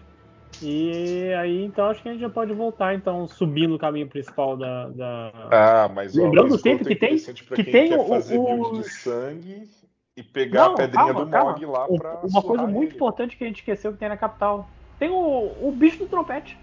E 0.62 1.32
aí, 1.38 1.64
então, 1.64 1.86
acho 1.86 2.02
que 2.02 2.08
a 2.08 2.12
gente 2.12 2.20
já 2.20 2.30
pode 2.30 2.52
voltar, 2.52 2.94
então, 2.94 3.26
subir 3.28 3.66
no 3.66 3.78
caminho 3.78 4.08
principal 4.08 4.56
da. 4.56 4.88
da... 4.90 5.32
Ah, 5.50 5.88
mas 5.92 6.16
ó, 6.16 6.22
Lembrando 6.22 6.52
o 6.52 6.56
esgoto 6.56 6.62
sempre 6.62 6.96
que 6.96 7.04
é 7.04 7.08
tem- 7.08 7.16
que 7.18 7.64
tem 7.64 7.88
quer 7.88 7.98
o- 7.98 8.08
fazer 8.08 8.38
o- 8.38 8.44
build 8.44 8.82
de 8.82 8.90
sangue 8.90 9.68
e 10.16 10.22
pegar 10.22 10.66
Não, 10.66 10.72
a 10.72 10.76
pedrinha 10.76 11.14
calma, 11.14 11.24
do. 11.24 11.30
Mog 11.30 11.66
lá 11.66 11.86
pra 11.88 12.20
Uma 12.24 12.42
coisa 12.42 12.66
muito 12.66 12.90
ele. 12.90 12.94
importante 12.96 13.36
que 13.36 13.44
a 13.44 13.46
gente 13.46 13.58
esqueceu 13.58 13.92
que 13.92 13.98
tem 13.98 14.08
na 14.08 14.16
capital. 14.16 14.70
Tem 14.98 15.10
o, 15.10 15.56
o 15.60 15.72
bicho 15.72 15.98
do 15.98 16.06
trompete. 16.06 16.58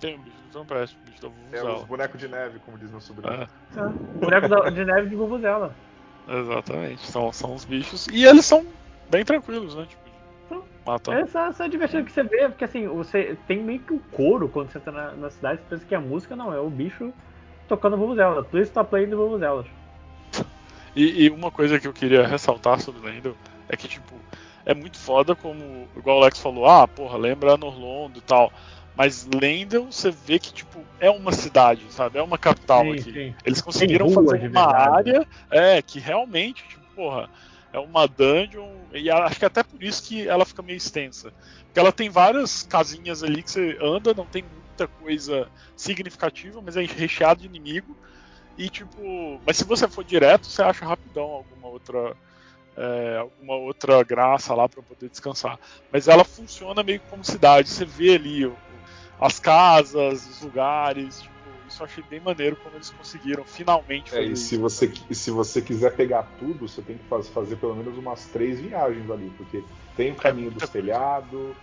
Tem 0.00 0.14
o 0.14 0.18
bicho 0.18 0.36
do 0.42 0.48
Trompete, 0.50 0.96
o 1.02 1.06
bicho 1.10 1.20
da 1.22 1.28
É 1.28 1.30
os 1.30 1.34
Vuvuzela. 1.64 1.86
bonecos 1.86 2.20
de 2.20 2.28
neve, 2.28 2.58
como 2.60 2.78
diz 2.78 2.88
meu 2.90 3.00
sobrinho. 3.00 3.32
É, 3.34 3.48
Boneco 4.20 4.48
da- 4.48 4.70
de 4.70 4.84
neve 4.84 5.08
de 5.08 5.16
Vuvuzela. 5.16 5.74
exatamente. 6.28 7.04
São, 7.06 7.32
são 7.32 7.54
os 7.54 7.64
bichos. 7.64 8.06
E 8.08 8.24
eles 8.24 8.44
são 8.46 8.64
bem 9.10 9.24
tranquilos, 9.24 9.74
né? 9.74 9.86
Tipo, 9.88 10.02
São. 10.48 10.62
matam. 10.86 11.14
É 11.14 11.26
só, 11.26 11.50
só 11.52 11.66
divertido 11.66 12.04
que 12.04 12.12
você 12.12 12.22
vê, 12.22 12.48
porque 12.48 12.64
assim, 12.64 12.86
você 12.86 13.36
tem 13.48 13.60
meio 13.62 13.80
que 13.80 13.92
o 13.92 13.98
coro 14.12 14.48
quando 14.48 14.70
você 14.70 14.78
tá 14.78 14.92
na, 14.92 15.12
na 15.12 15.30
cidade, 15.30 15.60
você 15.62 15.68
pensa 15.70 15.84
que 15.86 15.94
a 15.94 16.00
música 16.00 16.36
não, 16.36 16.52
é 16.54 16.60
o 16.60 16.70
bicho 16.70 17.12
tocando 17.66 17.96
Vuvuzela. 17.96 18.44
Please 18.44 18.70
stop 18.70 18.90
playing 18.90 19.10
Vuvuzelas. 19.10 19.66
E, 20.96 21.24
e 21.26 21.30
uma 21.30 21.50
coisa 21.50 21.78
que 21.78 21.86
eu 21.86 21.92
queria 21.92 22.26
ressaltar 22.26 22.80
sobre 22.80 23.06
Lendel 23.06 23.36
é 23.68 23.76
que, 23.76 23.86
tipo, 23.86 24.14
é 24.68 24.74
muito 24.74 24.98
foda 24.98 25.34
como, 25.34 25.88
igual 25.96 26.18
o 26.18 26.22
Alex 26.22 26.38
falou, 26.38 26.66
ah, 26.66 26.86
porra, 26.86 27.16
lembra 27.16 27.56
Norlondo 27.56 28.18
e 28.18 28.20
tal. 28.20 28.52
Mas 28.94 29.26
Lendel, 29.26 29.86
você 29.90 30.10
vê 30.10 30.38
que, 30.38 30.52
tipo, 30.52 30.84
é 31.00 31.08
uma 31.08 31.32
cidade, 31.32 31.86
sabe? 31.88 32.18
É 32.18 32.22
uma 32.22 32.36
capital 32.36 32.82
Sim, 32.82 32.92
aqui. 32.92 33.12
sim. 33.14 33.34
Eles 33.46 33.62
conseguiram 33.62 34.10
fazer 34.10 34.46
uma 34.46 34.76
área 34.76 35.26
é, 35.50 35.80
que 35.80 35.98
realmente, 35.98 36.62
tipo, 36.68 36.82
porra, 36.94 37.30
é 37.72 37.78
uma 37.78 38.06
dungeon. 38.06 38.68
E 38.92 39.10
acho 39.10 39.38
que 39.38 39.46
até 39.46 39.62
por 39.62 39.82
isso 39.82 40.02
que 40.02 40.28
ela 40.28 40.44
fica 40.44 40.60
meio 40.60 40.76
extensa. 40.76 41.32
Porque 41.64 41.80
ela 41.80 41.92
tem 41.92 42.10
várias 42.10 42.62
casinhas 42.64 43.22
ali 43.22 43.42
que 43.42 43.50
você 43.50 43.78
anda, 43.80 44.12
não 44.12 44.26
tem 44.26 44.42
muita 44.42 44.86
coisa 44.86 45.48
significativa, 45.74 46.60
mas 46.60 46.76
é 46.76 46.82
recheado 46.82 47.40
de 47.40 47.46
inimigo. 47.46 47.96
E 48.58 48.68
tipo, 48.68 49.40
mas 49.46 49.56
se 49.56 49.64
você 49.64 49.88
for 49.88 50.04
direto, 50.04 50.46
você 50.46 50.60
acha 50.60 50.84
rapidão 50.84 51.24
alguma 51.24 51.68
outra 51.68 52.14
é, 52.78 53.18
alguma 53.18 53.56
outra 53.56 54.02
graça 54.04 54.54
lá 54.54 54.68
para 54.68 54.82
poder 54.82 55.10
descansar. 55.10 55.58
Mas 55.92 56.08
ela 56.08 56.24
funciona 56.24 56.82
meio 56.82 57.00
como 57.08 57.24
cidade. 57.24 57.68
Você 57.68 57.84
vê 57.84 58.14
ali 58.14 58.44
as 59.18 59.38
casas, 59.38 60.26
os 60.26 60.40
lugares. 60.40 61.20
Tipo, 61.20 61.60
isso 61.66 61.82
eu 61.82 61.86
achei 61.86 62.04
bem 62.04 62.20
maneiro 62.20 62.56
como 62.56 62.76
eles 62.76 62.90
conseguiram 62.90 63.44
finalmente 63.44 64.12
É, 64.12 64.18
fazer 64.18 64.28
e 64.28 64.32
isso. 64.32 64.48
se 64.48 64.56
você, 64.56 64.92
e 65.10 65.14
se 65.14 65.30
você 65.30 65.60
quiser 65.60 65.94
pegar 65.96 66.22
tudo, 66.38 66.68
você 66.68 66.82
tem 66.82 66.96
que 66.96 67.04
faz- 67.08 67.28
fazer 67.28 67.56
pelo 67.56 67.74
menos 67.74 67.96
umas 67.98 68.26
três 68.30 68.60
viagens 68.60 69.10
ali, 69.10 69.28
porque 69.36 69.62
tem 69.96 70.12
o 70.12 70.16
caminho 70.16 70.50
muita 70.50 70.60
dos 70.60 70.70
telhados, 70.70 71.56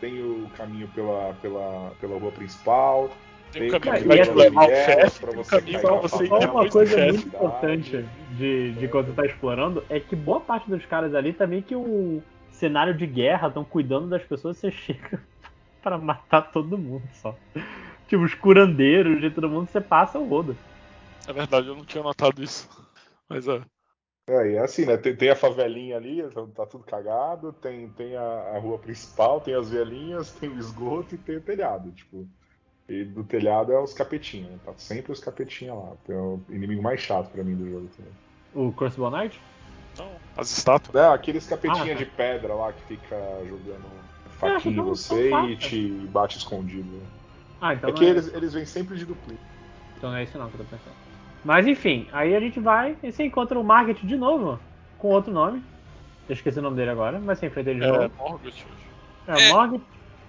tem 0.00 0.22
o 0.22 0.48
caminho 0.50 0.88
pela, 0.88 1.34
pela, 1.34 1.90
pela 2.00 2.18
rua 2.18 2.32
principal, 2.32 3.10
Tem 3.52 3.74
um 3.74 3.80
caminho 3.80 4.06
vai 4.06 4.22
te 4.22 4.30
levar 4.30 4.62
ao 4.64 4.68
chefe, 4.68 5.26
tem 5.26 5.40
um 5.40 5.44
caminho 5.44 5.80
pra 5.80 5.94
você 5.96 6.24
ir 6.24 6.30
uma 6.30 6.68
coisa 6.68 7.04
muito 7.06 7.28
importante 7.28 8.04
de, 8.36 8.72
de 8.72 8.88
quando 8.88 9.06
você 9.06 9.12
tá 9.14 9.26
explorando 9.26 9.84
é 9.88 9.98
que 9.98 10.14
boa 10.14 10.40
parte 10.40 10.68
dos 10.68 10.84
caras 10.84 11.14
ali 11.14 11.32
também 11.32 11.62
que 11.62 11.74
o 11.74 12.22
cenário 12.50 12.94
de 12.94 13.06
guerra 13.06 13.48
estão 13.48 13.64
cuidando 13.64 14.08
das 14.08 14.22
pessoas, 14.22 14.56
você 14.56 14.70
chega 14.72 15.22
pra 15.82 15.96
matar 15.96 16.42
todo 16.52 16.76
mundo 16.76 17.08
só. 17.14 17.34
Tipo, 18.08 18.24
os 18.24 18.34
curandeiros 18.34 19.20
de 19.20 19.30
todo 19.30 19.48
mundo, 19.48 19.68
você 19.68 19.80
passa 19.80 20.18
o 20.18 20.26
rodo. 20.26 20.56
É 21.26 21.32
verdade, 21.32 21.68
eu 21.68 21.76
não 21.76 21.84
tinha 21.84 22.02
notado 22.02 22.42
isso. 22.42 22.68
Mas 23.28 23.46
é. 23.46 23.62
É, 24.28 24.50
e 24.50 24.54
é 24.56 24.58
assim, 24.60 24.84
né? 24.84 24.96
Tem, 24.96 25.14
tem 25.16 25.30
a 25.30 25.36
favelinha 25.36 25.96
ali, 25.96 26.22
tá, 26.30 26.46
tá 26.54 26.66
tudo 26.66 26.84
cagado, 26.84 27.52
tem, 27.52 27.88
tem 27.90 28.16
a, 28.16 28.22
a 28.22 28.58
rua 28.58 28.78
principal, 28.78 29.40
tem 29.40 29.54
as 29.54 29.70
vielinhas, 29.70 30.32
tem 30.32 30.50
o 30.50 30.58
esgoto 30.58 31.14
e 31.14 31.18
tem 31.18 31.36
o 31.36 31.40
telhado, 31.40 31.90
tipo. 31.92 32.28
E 32.88 33.04
do 33.04 33.22
telhado 33.22 33.70
é 33.72 33.78
os 33.80 33.92
capetinhos, 33.92 34.50
né? 34.50 34.58
Tá 34.64 34.72
sempre 34.78 35.12
os 35.12 35.20
capetinhos 35.20 35.76
lá. 35.76 35.92
É 36.08 36.14
o 36.14 36.40
inimigo 36.48 36.82
mais 36.82 37.00
chato 37.00 37.30
pra 37.30 37.44
mim 37.44 37.54
do 37.54 37.68
jogo 37.68 37.88
também. 37.96 38.12
O 38.54 38.72
Crucible 38.72 39.10
Knight? 39.10 39.38
Não, 39.98 40.10
as 40.36 40.50
estátuas. 40.56 40.94
É, 40.94 41.06
aqueles 41.12 41.46
capetinhos 41.46 41.82
Ah, 41.90 41.92
tá. 41.92 41.98
de 41.98 42.06
pedra 42.06 42.54
lá 42.54 42.72
que 42.72 42.82
fica 42.84 43.16
jogando 43.46 43.84
É, 44.24 44.30
faquinha 44.30 44.72
em 44.74 44.76
são- 44.76 44.84
você 44.86 45.30
e 45.50 45.56
te 45.56 45.88
bate 46.10 46.38
escondido. 46.38 46.82
né? 46.96 47.06
Ah, 47.60 47.74
então 47.74 47.90
é 47.90 47.92
que 47.92 48.04
é, 48.04 48.08
eles, 48.08 48.32
eles 48.32 48.54
vêm 48.54 48.64
sempre 48.64 48.96
de 48.96 49.04
duplicado. 49.04 49.38
então 49.98 50.10
não 50.10 50.16
é 50.16 50.22
esse 50.22 50.38
não 50.38 50.48
que 50.48 50.54
eu 50.54 50.64
tô 50.64 50.76
pensando. 50.76 50.94
Mas 51.44 51.66
enfim, 51.66 52.08
aí 52.12 52.34
a 52.34 52.40
gente 52.40 52.58
vai 52.58 52.96
e 53.02 53.12
você 53.12 53.24
encontra 53.24 53.58
o 53.58 53.64
Market 53.64 54.00
de 54.02 54.16
novo, 54.16 54.58
com 54.96 55.08
outro 55.08 55.32
nome. 55.32 55.62
Eu 56.28 56.32
esqueci 56.34 56.58
o 56.58 56.62
nome 56.62 56.76
dele 56.76 56.90
agora, 56.90 57.18
mas 57.18 57.38
você 57.38 57.46
enfrenta 57.46 57.70
ele 57.70 57.80
de 57.80 57.86
É, 57.86 57.90
novo. 57.92 58.12
Morgoth. 58.18 58.66
É, 59.26 59.32
É. 59.42 59.52
Morgan. 59.52 59.80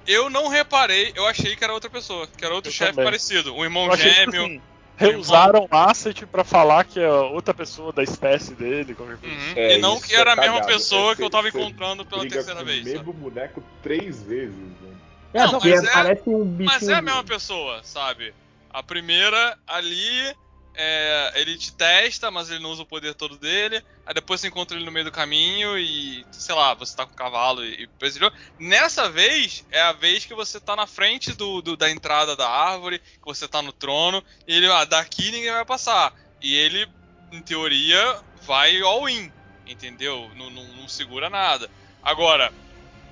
Eu 0.07 0.29
não 0.29 0.47
reparei, 0.47 1.11
eu 1.15 1.25
achei 1.27 1.55
que 1.55 1.63
era 1.63 1.73
outra 1.73 1.89
pessoa, 1.89 2.27
que 2.27 2.43
era 2.43 2.53
outro 2.53 2.69
Eu 2.69 2.73
chefe 2.73 2.91
também. 2.93 3.05
parecido. 3.05 3.53
Um 3.55 3.63
irmão 3.63 3.85
Eu 3.85 3.91
que, 3.91 3.97
gêmeo. 4.09 4.43
assim, 4.45 4.61
reusaram 4.97 5.67
asset 5.69 6.25
pra 6.25 6.43
falar 6.43 6.83
que 6.83 6.99
é 6.99 7.09
outra 7.09 7.53
pessoa 7.53 7.93
da 7.93 8.03
espécie 8.03 8.53
dele, 8.55 8.95
qualquer 8.95 9.17
coisa. 9.17 9.35
Uhum. 9.35 9.53
É, 9.55 9.75
e 9.75 9.77
não 9.77 9.99
que 9.99 10.15
era 10.15 10.31
é 10.31 10.33
a 10.33 10.35
mesma 10.35 10.53
cagado. 10.61 10.73
pessoa 10.73 11.11
É, 11.13 11.15
que 11.15 11.23
eu 11.23 11.29
tava 11.29 11.47
encontrando 11.49 12.05
pela 12.05 12.27
terceira 12.27 12.63
vez. 12.63 12.81
o 12.81 12.89
mesmo 12.89 13.13
boneco 13.13 13.63
três 13.83 14.21
vezes. 14.23 14.55
Né? 14.55 14.95
É, 15.33 15.43
Não, 15.43 15.51
porque 15.51 15.69
mas 15.69 15.83
é- 15.83 15.91
parece 15.93 16.23
um 16.29 16.43
bichinho. 16.43 16.65
Mas 16.65 16.87
é 16.89 16.93
a 16.95 17.01
mesma 17.01 17.23
pessoa, 17.23 17.81
sabe? 17.83 18.33
A 18.71 18.81
primeira 18.83 19.57
ali, 19.67 20.33
é, 20.75 21.31
ele 21.35 21.57
te 21.57 21.75
testa, 21.75 22.31
mas 22.31 22.49
ele 22.49 22.59
não 22.59 22.71
usa 22.71 22.83
o 22.83 22.87
poder 22.87 23.13
todo 23.15 23.37
dele. 23.39 23.81
Aí 24.05 24.13
depois 24.13 24.39
você 24.41 24.47
encontra 24.47 24.77
ele 24.77 24.85
no 24.85 24.91
meio 24.91 25.05
do 25.05 25.11
caminho 25.11 25.77
e, 25.77 26.25
sei 26.31 26.55
lá, 26.55 26.73
você 26.73 26.95
tá 26.95 27.05
com 27.05 27.11
o 27.13 27.15
cavalo 27.15 27.63
e, 27.65 27.87
perseguiu. 27.99 28.31
Nessa 28.57 29.09
vez, 29.09 29.63
é 29.71 29.81
a 29.81 29.91
vez 29.93 30.25
que 30.25 30.33
você 30.35 30.59
tá 30.59 30.75
na 30.75 30.87
frente 30.87 31.33
do, 31.33 31.61
do- 31.61 31.77
da 31.77 31.89
entrada 31.91 32.35
da 32.35 32.49
árvore, 32.49 32.99
que 32.99 33.25
você 33.25 33.47
tá 33.47 33.61
no 33.61 33.73
trono, 33.73 34.23
e 34.47 34.55
ele, 34.55 34.67
ah, 34.71 34.85
daqui 34.85 35.31
ninguém 35.31 35.51
vai 35.51 35.65
passar. 35.65 36.13
E 36.41 36.55
ele, 36.55 36.87
em 37.31 37.41
teoria, 37.43 37.97
vai 38.45 38.79
all-in, 38.81 39.33
entendeu? 39.65 40.31
Não, 40.35 40.49
não, 40.49 40.73
não 40.75 40.87
segura 40.87 41.29
nada. 41.29 41.69
Agora, 42.01 42.53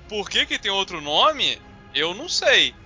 por 0.08 0.28
que 0.30 0.46
que 0.46 0.58
tem 0.58 0.70
outro 0.70 1.00
nome? 1.00 1.60
Eu 1.92 2.14
não 2.14 2.28
sei. 2.28 2.76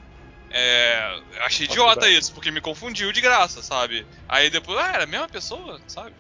É, 0.55 1.21
achei 1.41 1.67
idiota 1.67 2.09
isso, 2.09 2.33
porque 2.35 2.51
me 2.51 2.61
confundiu 2.61 3.11
de 3.11 3.21
graça, 3.21 3.63
sabe? 3.63 4.07
Aí 4.29 4.51
depois, 4.51 4.79
ah, 4.79 4.93
era 4.95 5.05
a 5.05 5.07
mesma 5.07 5.29
pessoa, 5.29 5.81
sabe? 5.87 6.15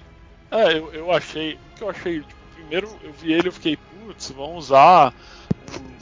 É, 0.50 0.72
eu, 0.72 0.92
eu 0.92 1.12
achei. 1.12 1.54
O 1.54 1.76
que 1.76 1.82
eu 1.82 1.90
achei? 1.90 2.20
Tipo, 2.20 2.42
primeiro 2.54 2.98
eu 3.02 3.12
vi 3.12 3.32
ele 3.32 3.44
e 3.44 3.48
eu 3.48 3.52
fiquei, 3.52 3.76
putz, 3.76 4.30
vão 4.30 4.54
usar 4.54 5.14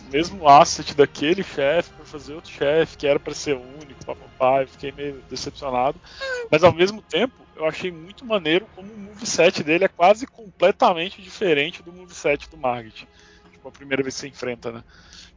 o 0.09 0.11
mesmo 0.11 0.49
asset 0.49 0.95
daquele 0.95 1.43
chefe 1.43 1.93
pra 1.95 2.05
fazer 2.05 2.35
outro 2.35 2.53
chefe, 2.53 2.97
que 2.97 3.07
era 3.07 3.19
pra 3.19 3.35
ser 3.35 3.57
único, 3.57 4.05
papapá. 4.05 4.63
Eu 4.63 4.69
fiquei 4.69 4.93
meio 4.93 5.23
decepcionado. 5.29 6.01
Mas 6.51 6.63
ao 6.63 6.73
mesmo 6.73 7.03
tempo, 7.03 7.49
eu 7.55 7.65
achei 7.65 7.91
muito 7.91 8.25
maneiro 8.25 8.69
como 8.75 8.93
o 8.93 8.99
moveset 8.99 9.63
dele 9.63 9.85
é 9.85 9.89
quase 9.89 10.27
completamente 10.27 11.23
diferente 11.23 11.83
do 11.83 11.93
moveset 11.93 12.49
do 12.49 12.57
Margit. 12.57 13.09
Tipo, 13.53 13.69
a 13.69 13.73
primeira 13.73 14.03
vez 14.03 14.15
que 14.15 14.21
você 14.21 14.29
enfrenta, 14.29 14.73
né? 14.73 14.85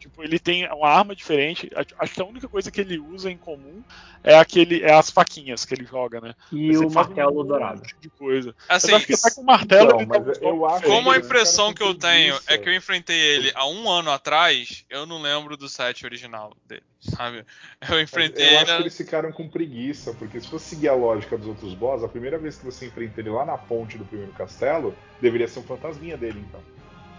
Tipo, 0.03 0.22
ele 0.22 0.38
tem 0.38 0.67
uma 0.69 0.90
arma 0.90 1.15
diferente. 1.15 1.69
A- 1.73 2.03
Acho 2.03 2.14
que 2.14 2.22
a 2.22 2.25
única 2.25 2.49
coisa 2.49 2.69
que 2.69 2.82
ele 2.82 2.99
usa 2.99 3.32
em 3.32 3.38
comum 3.38 3.82
é 4.22 4.35
aquele, 4.38 4.83
é 4.83 4.93
as 4.93 5.09
faquinhas 5.09 5.64
que 5.64 5.73
ele 5.73 5.85
joga, 5.85 6.19
né? 6.19 6.33
E 6.51 6.75
o 6.75 6.88
um 6.88 6.90
martelo 6.91 7.35
monte 7.35 7.48
dourado. 7.48 7.82
de 8.01 8.09
coisa. 8.09 8.53
Assim, 8.67 8.91
eu 8.91 8.98
acho 8.98 9.06
que 9.07 9.14
até 9.14 9.33
com 9.33 9.41
o 9.41 9.45
martelo 9.45 9.91
ele 10.01 10.03
eu 10.41 10.65
acho- 10.65 10.75
diferentes. 10.82 10.82
como 10.83 11.09
a 11.09 11.15
impressão 11.17 11.73
que 11.73 11.82
eu 11.82 11.95
tenho 11.95 12.38
é 12.48 12.57
que 12.57 12.67
eu 12.67 12.75
enfrentei 12.75 13.15
ele 13.17 13.53
há 13.56 13.65
um 13.65 13.90
ano 13.90 14.11
atrás, 14.11 14.83
eu 14.90 15.06
não 15.06 15.22
lembro 15.22 15.56
do 15.56 15.69
set 15.69 16.06
original 16.06 16.53
dele, 16.65 16.83
sabe? 16.99 17.45
Eu 17.90 18.01
enfrentei 18.01 18.43
eu 18.43 18.48
ele. 18.49 18.57
acho 18.57 18.75
que 18.75 18.82
eles 18.83 18.98
ficaram 18.98 19.32
com 19.32 19.48
preguiça, 19.48 20.14
porque 20.15 20.41
se 20.41 20.49
fosse 20.49 20.65
seguir 20.65 20.90
a 20.90 20.93
lógica 20.95 21.38
dos 21.38 21.48
outros 21.48 21.73
boss, 21.75 22.03
a 22.03 22.09
primeira 22.09 22.38
vez 22.38 22.57
que 22.57 22.65
você 22.65 22.88
enfrenta 22.88 23.22
ele 23.22 23.30
lá 23.30 23.45
na 23.45 23.57
ponte 23.57 23.98
do 23.98 24.03
primeiro 24.03 24.33
castelo, 24.33 24.93
deveria 25.22 25.48
ser 25.48 25.59
um 25.59 25.64
fantasminha 25.64 26.17
dele, 26.17 26.43
então. 26.45 26.61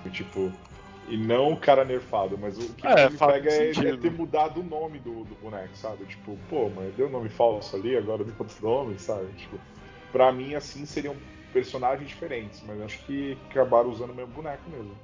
E, 0.05 0.11
tipo, 0.11 0.53
e 1.09 1.17
não 1.17 1.53
o 1.53 1.57
cara 1.61 1.85
nerfado, 1.85 2.37
mas 2.39 2.59
o 2.59 2.75
que 2.75 2.87
É, 2.87 3.09
me 3.11 3.19
pega 3.19 3.51
é, 3.51 3.71
é 3.71 3.97
ter 3.97 4.11
mudado 4.11 4.61
o 4.61 4.65
nome 4.65 4.99
do, 4.99 5.25
do 5.25 5.35
boneco, 5.37 5.77
sabe? 5.77 6.05
Tipo, 6.07 6.39
pô, 6.49 6.71
mas 6.71 6.95
deu 6.95 7.09
nome 7.11 7.29
falso 7.29 7.77
ali, 7.77 7.97
agora 7.97 8.25
deu 8.25 8.35
outro 8.39 8.57
nome, 8.67 8.99
sabe? 8.99 9.33
Tipo, 9.35 9.59
pra 10.13 10.33
mim, 10.33 10.55
assim, 10.55 10.87
seriam 10.87 11.17
personagens 11.53 12.09
diferentes, 12.09 12.63
mas 12.63 12.81
acho 12.83 12.99
que 13.07 13.37
acabaram 13.51 13.91
usando 13.91 14.11
o 14.11 14.15
mesmo 14.15 14.33
boneco 14.33 14.69
mesmo. 14.71 14.97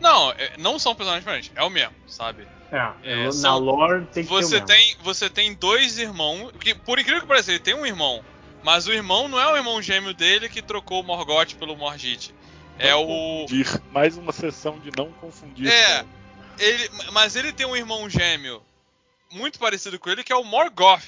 Não, 0.00 0.30
é- 0.32 0.52
não 0.58 0.78
são 0.78 0.94
personagens 0.94 1.24
diferentes, 1.24 1.50
é 1.54 1.62
o 1.62 1.70
mesmo, 1.70 1.94
sabe? 2.06 2.46
É, 2.70 2.94
É, 3.10 3.24
na 3.24 3.32
são- 3.32 3.58
lore 3.58 4.04
tem 4.06 4.22
que 4.24 4.28
Você 4.28 4.48
ser 4.48 4.56
o 4.56 4.66
mesmo. 4.66 4.66
tem, 4.66 4.96
você 5.00 5.30
tem 5.30 5.54
dois 5.54 5.98
irmãos, 5.98 6.50
que 6.60 6.74
por 6.74 6.98
incrível 6.98 7.20
que 7.22 7.26
pareça, 7.28 7.50
ele 7.50 7.60
tem 7.60 7.74
um 7.74 7.86
irmão, 7.86 8.22
mas 8.62 8.86
o 8.86 8.92
irmão 8.92 9.28
não 9.28 9.38
é 9.38 9.52
o 9.52 9.56
irmão 9.56 9.80
gêmeo 9.80 10.12
dele 10.14 10.48
que 10.48 10.62
trocou 10.62 11.00
o 11.00 11.04
Morgoth 11.04 11.54
pelo 11.54 11.76
Morgit. 11.76 12.34
É 12.78 12.94
o 12.94 13.06
confundir. 13.06 13.80
Mais 13.92 14.16
uma 14.16 14.32
sessão 14.32 14.78
de 14.78 14.90
não 14.96 15.10
confundir. 15.12 15.68
É. 15.68 16.02
com- 16.02 16.08
ele, 16.58 16.90
mas 17.12 17.36
ele 17.36 17.52
tem 17.52 17.66
um 17.66 17.76
irmão 17.76 18.08
gêmeo 18.08 18.62
muito 19.30 19.58
parecido 19.58 19.98
com 19.98 20.08
ele 20.10 20.24
que 20.24 20.32
é 20.32 20.36
o 20.36 20.44
Morgoth, 20.44 21.02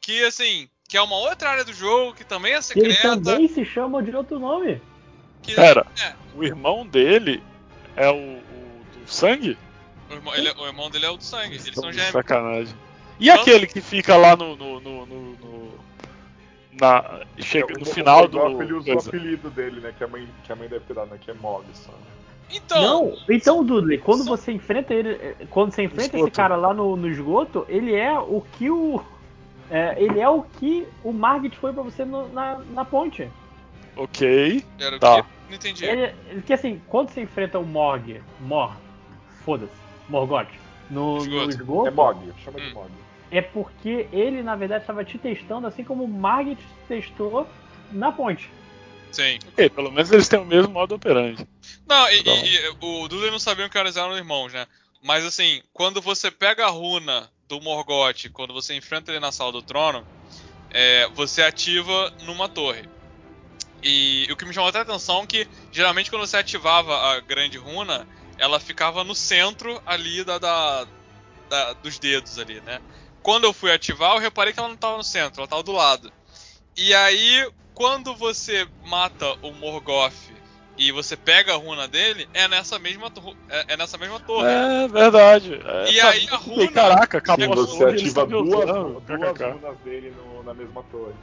que 0.00 0.24
assim, 0.24 0.68
que 0.88 0.96
é 0.96 1.02
uma 1.02 1.16
outra 1.16 1.50
área 1.50 1.64
do 1.64 1.72
jogo 1.72 2.14
que 2.14 2.24
também 2.24 2.52
é 2.52 2.54
eles 2.54 2.66
secreta, 2.66 3.20
também 3.20 3.48
se 3.48 3.64
chamam 3.64 4.02
de 4.02 4.14
outro 4.16 4.38
nome. 4.38 4.80
que 5.42 5.54
Pera, 5.54 5.86
é, 6.02 6.14
o 6.34 6.42
irmão 6.44 6.86
dele 6.86 7.42
é 7.96 8.08
o, 8.08 8.14
o 8.16 8.82
do 9.04 9.10
sangue? 9.12 9.58
o, 10.10 10.14
irmão, 10.14 10.34
ele 10.34 10.48
é- 10.48 10.54
o 10.54 10.66
irmão 10.66 10.90
dele 10.90 11.04
é 11.06 11.10
o 11.10 11.16
do 11.16 11.24
sangue, 11.24 11.54
eles 11.54 11.66
Estão 11.66 11.84
são 11.84 11.92
gêmeos. 11.92 12.12
Sacanagem. 12.12 12.74
E 13.20 13.28
Então- 13.28 13.42
aquele 13.42 13.66
que 13.66 13.80
fica 13.80 14.16
lá 14.16 14.36
no. 14.36 14.56
no, 14.56 14.80
no, 14.80 15.06
no- 15.06 15.36
no- 15.36 15.57
na, 16.80 17.20
chega 17.38 17.74
no 17.74 17.82
o 17.82 17.86
final 17.86 18.26
do. 18.28 18.62
Ele 18.62 18.72
usa 18.74 18.94
o 18.94 18.98
apelido 18.98 19.50
dele, 19.50 19.80
né? 19.80 19.92
Que 19.96 20.04
a 20.04 20.08
mãe, 20.08 20.28
que 20.44 20.52
a 20.52 20.56
mãe 20.56 20.68
deve 20.68 20.84
ter 20.84 20.94
dado, 20.94 21.10
né? 21.10 21.18
Que 21.20 21.30
é 21.30 21.34
Mog, 21.34 21.64
sabe? 21.74 21.98
Então, 22.50 22.80
não, 22.82 23.16
então, 23.28 23.62
Dudley, 23.64 23.98
quando 23.98 24.24
são- 24.24 24.34
você 24.36 24.52
enfrenta 24.52 24.94
ele. 24.94 25.10
eh, 25.10 25.34
Quando 25.50 25.70
você 25.72 25.82
enfrenta 25.82 26.16
esse 26.18 26.30
cara 26.30 26.56
lá 26.56 26.72
no, 26.72 26.96
no 26.96 27.06
esgoto, 27.08 27.66
ele 27.68 27.94
é 27.94 28.18
o 28.18 28.42
que 28.52 28.70
o. 28.70 29.02
É, 29.70 29.94
ele 30.02 30.18
é 30.18 30.28
o 30.28 30.42
que 30.42 30.88
o 31.04 31.12
Margit 31.12 31.54
foi 31.58 31.74
pra 31.74 31.82
você 31.82 32.04
no- 32.06 32.26
na, 32.32 32.58
na 32.72 32.84
ponte. 32.86 33.28
Ok. 33.96 34.64
Era 34.80 34.96
o 34.96 34.98
Tá. 34.98 35.16
quê? 35.22 35.28
Não 35.48 35.56
entendi. 35.56 35.84
Ele, 35.84 36.14
ele 36.30 36.42
que 36.42 36.52
assim, 36.54 36.80
quando 36.88 37.10
você 37.10 37.20
enfrenta 37.22 37.58
o 37.58 37.66
Morg, 37.66 38.22
Mor, 38.40 38.74
foda-se, 39.44 39.72
Morgoth, 40.08 40.48
no 40.90 41.22
no 41.24 41.48
Esgoto. 41.50 41.88
É 41.88 41.90
Mog, 41.90 42.32
chama 42.42 42.60
de 42.60 42.68
Hum. 42.68 42.84
É 43.30 43.42
porque 43.42 44.08
ele, 44.12 44.42
na 44.42 44.56
verdade, 44.56 44.82
estava 44.82 45.04
te 45.04 45.18
testando, 45.18 45.66
assim 45.66 45.84
como 45.84 46.04
o 46.04 46.08
Margit 46.08 46.62
testou 46.86 47.48
na 47.92 48.10
ponte. 48.10 48.48
Sim. 49.12 49.38
Ok, 49.48 49.70
pelo 49.70 49.90
menos 49.90 50.10
eles 50.10 50.28
têm 50.28 50.38
o 50.38 50.44
mesmo 50.44 50.72
modo 50.72 50.94
operante. 50.94 51.46
Não, 51.86 52.10
e, 52.10 52.22
Tá. 52.22 52.30
e- 52.30 52.54
e 52.56 52.68
o 52.68 53.08
Dudu 53.08 53.30
não 53.30 53.38
sabia 53.38 53.68
que 53.68 53.78
eles 53.78 53.96
eram 53.96 54.16
irmãos, 54.16 54.52
né? 54.52 54.66
Mas 55.02 55.24
assim, 55.24 55.62
quando 55.72 56.00
você 56.00 56.30
pega 56.30 56.64
a 56.66 56.70
runa 56.70 57.30
do 57.46 57.60
Morgoth, 57.60 58.28
quando 58.32 58.52
você 58.52 58.74
enfrenta 58.74 59.10
ele 59.10 59.20
na 59.20 59.32
sala 59.32 59.52
do 59.52 59.62
trono, 59.62 60.06
é, 60.70 61.08
você 61.14 61.42
ativa 61.42 62.12
numa 62.20 62.48
torre. 62.48 62.88
E 63.82 64.26
o 64.30 64.36
que 64.36 64.44
me 64.44 64.52
chamou 64.52 64.68
até 64.68 64.78
a 64.78 64.82
atenção 64.82 65.22
é 65.22 65.26
que 65.26 65.46
geralmente 65.70 66.10
quando 66.10 66.26
você 66.26 66.36
ativava 66.36 66.96
a 67.12 67.20
grande 67.20 67.56
runa, 67.58 68.06
ela 68.36 68.58
ficava 68.58 69.04
no 69.04 69.14
centro 69.14 69.80
ali 69.86 70.24
da, 70.24 70.38
da- 70.38 70.88
da- 71.48 71.72
dos 71.74 71.98
dedos 71.98 72.38
ali, 72.38 72.60
né? 72.60 72.80
Quando 73.22 73.44
eu 73.44 73.52
fui 73.52 73.70
ativar, 73.72 74.14
eu 74.14 74.20
reparei 74.20 74.52
que 74.52 74.58
ela 74.58 74.68
não 74.68 74.74
estava 74.74 74.96
no 74.96 75.04
centro, 75.04 75.40
ela 75.40 75.44
estava 75.46 75.62
do 75.62 75.72
lado. 75.72 76.12
E 76.76 76.94
aí, 76.94 77.50
quando 77.74 78.14
você 78.14 78.66
mata 78.84 79.36
o 79.42 79.52
Morgoth 79.52 80.14
e 80.76 80.92
você 80.92 81.16
pega 81.16 81.52
a 81.52 81.56
runa 81.56 81.88
dele, 81.88 82.28
é 82.32 82.46
nessa 82.46 82.78
mesma, 82.78 83.10
torre- 83.10 83.36
é, 83.48 83.74
é 83.74 83.76
nessa 83.76 83.98
mesma 83.98 84.20
torre. 84.20 84.48
É 84.48 84.88
verdade. 84.88 85.54
É, 85.54 85.90
E 85.90 85.98
tá 86.00 86.08
aí 86.10 86.28
a 86.30 86.36
bem. 86.38 86.56
runa- 86.56 86.72
Caraca, 86.72 87.18
acabou 87.18 87.54
você 87.54 87.78
torre, 87.78 87.94
ativa 87.94 88.26
duas, 88.26 88.48
usando, 88.48 89.00
duas 89.00 89.20
kkk. 89.20 89.44
runas 89.52 89.78
dele 89.80 90.10
no- 90.10 90.42
na 90.44 90.54
mesma 90.54 90.82
torre. 90.84 91.14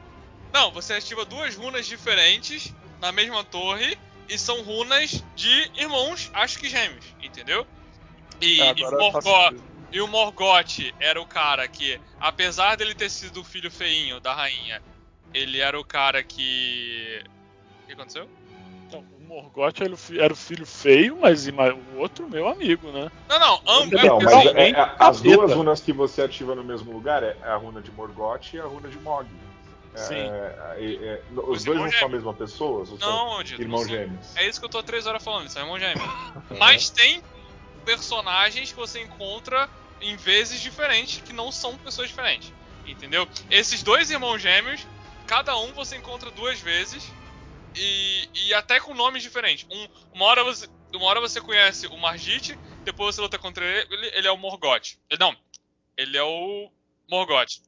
Não, 0.53 0.71
você 0.71 0.93
ativa 0.93 1.25
duas 1.25 1.55
runas 1.55 1.85
diferentes 1.85 2.73
na 3.01 3.11
mesma 3.11 3.43
torre 3.43 3.97
e 4.29 4.37
são 4.37 4.61
runas 4.63 5.23
de 5.35 5.71
irmãos, 5.77 6.29
acho 6.33 6.57
que 6.59 6.69
gêmeos, 6.69 7.05
entendeu? 7.21 7.65
E, 8.41 8.61
É, 8.61 8.73
e 8.73 8.81
faz 8.81 8.91
Morgoth. 8.93 9.55
E 9.91 10.01
o 10.01 10.07
Morgoth 10.07 10.93
era 10.99 11.21
o 11.21 11.25
cara 11.25 11.67
que, 11.67 11.99
apesar 12.19 12.75
dele 12.75 12.93
ter 12.95 13.09
sido 13.09 13.41
o 13.41 13.43
filho 13.43 13.71
feinho 13.71 14.19
da 14.19 14.33
rainha, 14.33 14.81
ele 15.33 15.59
era 15.59 15.79
o 15.79 15.83
cara 15.83 16.23
que. 16.23 17.23
O 17.83 17.87
que 17.87 17.93
aconteceu? 17.93 18.29
Então, 18.87 19.03
o 19.19 19.23
Morgoth 19.23 19.81
era 19.81 19.93
o, 19.93 19.97
fi- 19.97 20.19
era 20.19 20.31
o 20.31 20.35
filho 20.35 20.65
feio, 20.65 21.17
mas 21.19 21.47
o 21.47 21.97
outro 21.97 22.29
meu 22.29 22.47
amigo, 22.47 22.91
né? 22.91 23.11
Não, 23.27 23.39
não, 23.39 23.61
ambos. 23.67 24.03
Não, 24.03 24.19
mas 24.21 24.45
é- 24.45 24.53
nem 24.53 24.73
é- 24.73 24.79
as 24.79 25.17
capeta. 25.17 25.21
duas 25.21 25.53
runas 25.53 25.81
que 25.81 25.91
você 25.91 26.21
ativa 26.21 26.53
no 26.55 26.63
mesmo 26.63 26.91
lugar 26.91 27.23
é 27.23 27.35
a 27.43 27.55
runa 27.55 27.81
de 27.81 27.91
Morgoth 27.91 28.53
e 28.53 28.59
a 28.59 28.63
runa 28.65 28.87
de 28.89 28.97
Mog. 28.99 29.27
É, 29.95 29.97
Sim. 29.97 30.13
é, 30.15 30.55
é, 30.77 30.93
é, 31.05 31.23
os 31.31 31.57
Os 31.59 31.63
dois 31.63 31.79
não 31.79 31.91
são 31.91 32.07
a 32.07 32.11
mesma 32.11 32.33
pessoa? 32.33 32.85
São 32.85 32.97
Não, 32.97 33.41
Dito, 33.43 33.61
irmãos 33.61 33.87
gêmeos? 33.87 34.35
É 34.35 34.45
isso 34.47 34.59
que 34.59 34.65
eu 34.65 34.69
tô 34.69 34.79
há 34.79 34.83
três 34.83 35.07
horas 35.07 35.23
falando, 35.23 35.49
são 35.49 35.61
irmãos 35.61 35.79
gêmeos. 35.79 36.03
Mas 36.59 36.89
tem 36.89 37.23
personagens 37.85 38.71
que 38.71 38.77
você 38.77 39.01
encontra 39.01 39.69
em 40.01 40.15
vezes 40.17 40.59
diferentes 40.59 41.21
que 41.21 41.31
não 41.31 41.51
são 41.51 41.77
pessoas 41.77 42.09
diferentes. 42.09 42.51
Entendeu? 42.85 43.27
Esses 43.49 43.81
dois 43.81 44.11
irmãos 44.11 44.39
gêmeos, 44.39 44.85
cada 45.25 45.57
um 45.57 45.73
você 45.73 45.95
encontra 45.95 46.29
duas 46.31 46.59
vezes 46.59 47.11
e, 47.75 48.29
e 48.33 48.53
até 48.53 48.79
com 48.79 48.93
nomes 48.93 49.23
diferentes. 49.23 49.65
Um, 49.71 49.87
uma, 50.13 50.25
hora 50.25 50.43
você, 50.43 50.67
uma 50.93 51.05
hora 51.05 51.19
você 51.19 51.41
conhece 51.41 51.87
o 51.87 51.97
Margit, 51.97 52.57
depois 52.83 53.15
você 53.15 53.21
luta 53.21 53.39
contra 53.39 53.65
ele, 53.65 54.11
ele 54.13 54.27
é 54.27 54.31
o 54.31 54.37
Morgoth. 54.37 54.97
Ele, 55.09 55.19
não, 55.19 55.35
ele 55.97 56.17
é 56.17 56.23
o 56.23 56.69
Morgoth. 57.09 57.61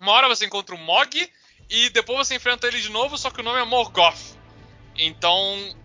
Uma 0.00 0.12
hora 0.12 0.28
você 0.28 0.46
encontra 0.46 0.74
o 0.74 0.78
Mog 0.78 1.32
e 1.68 1.90
depois 1.90 2.26
você 2.26 2.34
enfrenta 2.34 2.66
ele 2.66 2.80
de 2.80 2.90
novo, 2.90 3.18
só 3.18 3.30
que 3.30 3.40
o 3.40 3.44
nome 3.44 3.60
é 3.60 3.64
Morgoth. 3.64 4.36
Então, 4.96 5.76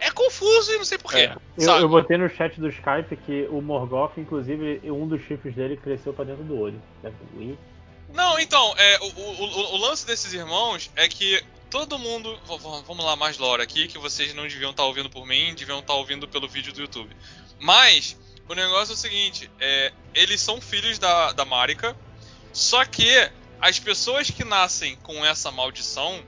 é 0.00 0.10
confuso 0.10 0.72
e 0.72 0.76
não 0.78 0.84
sei 0.84 0.98
porquê. 0.98 1.18
É. 1.20 1.36
Eu, 1.58 1.64
eu 1.80 1.88
botei 1.88 2.16
no 2.18 2.28
chat 2.28 2.58
do 2.60 2.68
Skype 2.68 3.16
que 3.24 3.46
o 3.50 3.60
Morgoth, 3.60 4.12
inclusive, 4.18 4.80
um 4.90 5.06
dos 5.08 5.22
chifres 5.22 5.54
dele 5.54 5.76
cresceu 5.76 6.12
pra 6.12 6.24
dentro 6.24 6.44
do 6.44 6.58
olho. 6.58 6.80
Não, 8.12 8.38
então, 8.38 8.74
é, 8.78 8.98
o, 9.00 9.04
o- 9.06 9.42
o- 9.44 9.74
o 9.74 9.76
lance 9.78 10.06
desses 10.06 10.32
irmãos 10.32 10.90
é 10.96 11.08
que 11.08 11.42
todo 11.70 11.98
mundo. 11.98 12.38
Vamos 12.86 13.04
lá, 13.04 13.16
mais 13.16 13.36
lore 13.38 13.62
aqui, 13.62 13.88
que 13.88 13.98
vocês 13.98 14.32
não 14.34 14.44
deviam 14.44 14.70
estar 14.70 14.84
ouvindo 14.84 15.10
por 15.10 15.26
mim, 15.26 15.54
deviam 15.54 15.80
estar 15.80 15.94
ouvindo 15.94 16.26
pelo 16.28 16.48
vídeo 16.48 16.72
do 16.72 16.80
YouTube. 16.80 17.14
Mas, 17.58 18.16
o 18.48 18.54
negócio 18.54 18.92
é 18.92 18.94
o 18.94 18.98
seguinte: 18.98 19.50
é, 19.60 19.92
eles 20.14 20.40
são 20.40 20.60
filhos 20.60 20.98
da, 20.98 21.32
da 21.32 21.44
Marika, 21.44 21.96
só 22.52 22.84
que 22.84 23.30
as 23.60 23.78
pessoas 23.78 24.30
que 24.30 24.44
nascem 24.44 24.96
com 25.02 25.24
essa 25.24 25.50
maldição, 25.50 26.22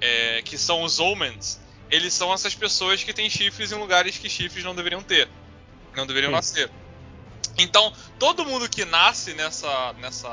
é, 0.00 0.42
que 0.42 0.58
são 0.58 0.82
os 0.82 1.00
Omens, 1.00 1.60
eles 1.90 2.12
são 2.12 2.32
essas 2.32 2.54
pessoas 2.54 3.02
que 3.02 3.12
têm 3.12 3.28
chifres 3.30 3.72
em 3.72 3.76
lugares 3.76 4.18
que 4.18 4.28
chifres 4.28 4.64
não 4.64 4.74
deveriam 4.74 5.02
ter. 5.02 5.28
Não 5.94 6.06
deveriam 6.06 6.30
Sim. 6.30 6.36
nascer. 6.36 6.70
Então, 7.58 7.92
todo 8.18 8.44
mundo 8.44 8.68
que 8.68 8.84
nasce 8.84 9.32
nessa, 9.34 9.92
nessa, 9.94 10.28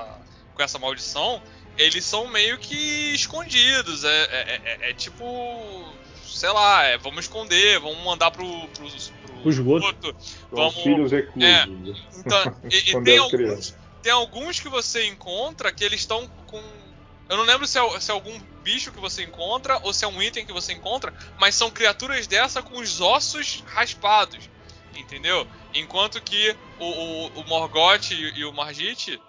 com 0.54 0.62
essa 0.64 0.78
maldição, 0.78 1.42
eles 1.78 2.04
são 2.04 2.28
meio 2.28 2.58
que 2.58 3.14
escondidos. 3.14 4.04
É, 4.04 4.24
é- 4.24 4.62
é- 4.66 4.90
é 4.90 4.94
tipo. 4.94 5.94
Sei 6.26 6.50
lá, 6.50 6.84
é, 6.84 6.98
vamos 6.98 7.26
esconder, 7.26 7.80
vamos 7.80 8.04
mandar 8.04 8.32
pro, 8.32 8.46
pro, 8.70 8.90
pro 8.90 9.42
Pro 9.44 9.50
esgoto. 9.52 10.16
Vamos- 10.52 10.76
os 10.78 10.84
filhos 10.84 11.12
reclusos. 11.12 12.02
Então, 12.18 12.58
e, 12.72 12.78
e 12.78 12.82
tem, 13.04 13.16
é 13.16 13.18
alguns, 13.20 13.76
tem 14.02 14.12
alguns 14.12 14.60
que 14.60 14.68
você 14.68 15.06
encontra 15.08 15.72
que 15.72 15.84
eles 15.84 16.00
estão 16.02 16.28
com. 16.48 16.62
Eu 17.34 17.38
não 17.38 17.46
lembro 17.46 17.66
se 17.66 17.80
é, 17.80 18.00
se 18.00 18.12
é 18.12 18.14
algum 18.14 18.40
bicho 18.64 18.92
que 18.92 19.00
você 19.00 19.24
encontra 19.24 19.80
ou 19.82 19.92
se 19.92 20.06
é 20.06 20.08
um 20.08 20.22
item 20.22 20.46
que 20.46 20.54
você 20.54 20.72
encontra, 20.72 21.12
mas 21.40 21.56
são 21.56 21.72
criaturas 21.72 22.28
dessa 22.28 22.62
com 22.62 22.78
os 22.78 23.02
ossos 23.02 23.64
raspados. 23.66 24.48
Entendeu? 24.96 25.48
Enquanto 25.74 26.22
que 26.22 26.56
o, 26.80 26.86
o, 26.86 27.42
o 27.42 27.48
Morgoth 27.48 28.12
e, 28.12 28.40
e 28.40 28.46
o 28.46 28.54
Margit, 28.54 29.20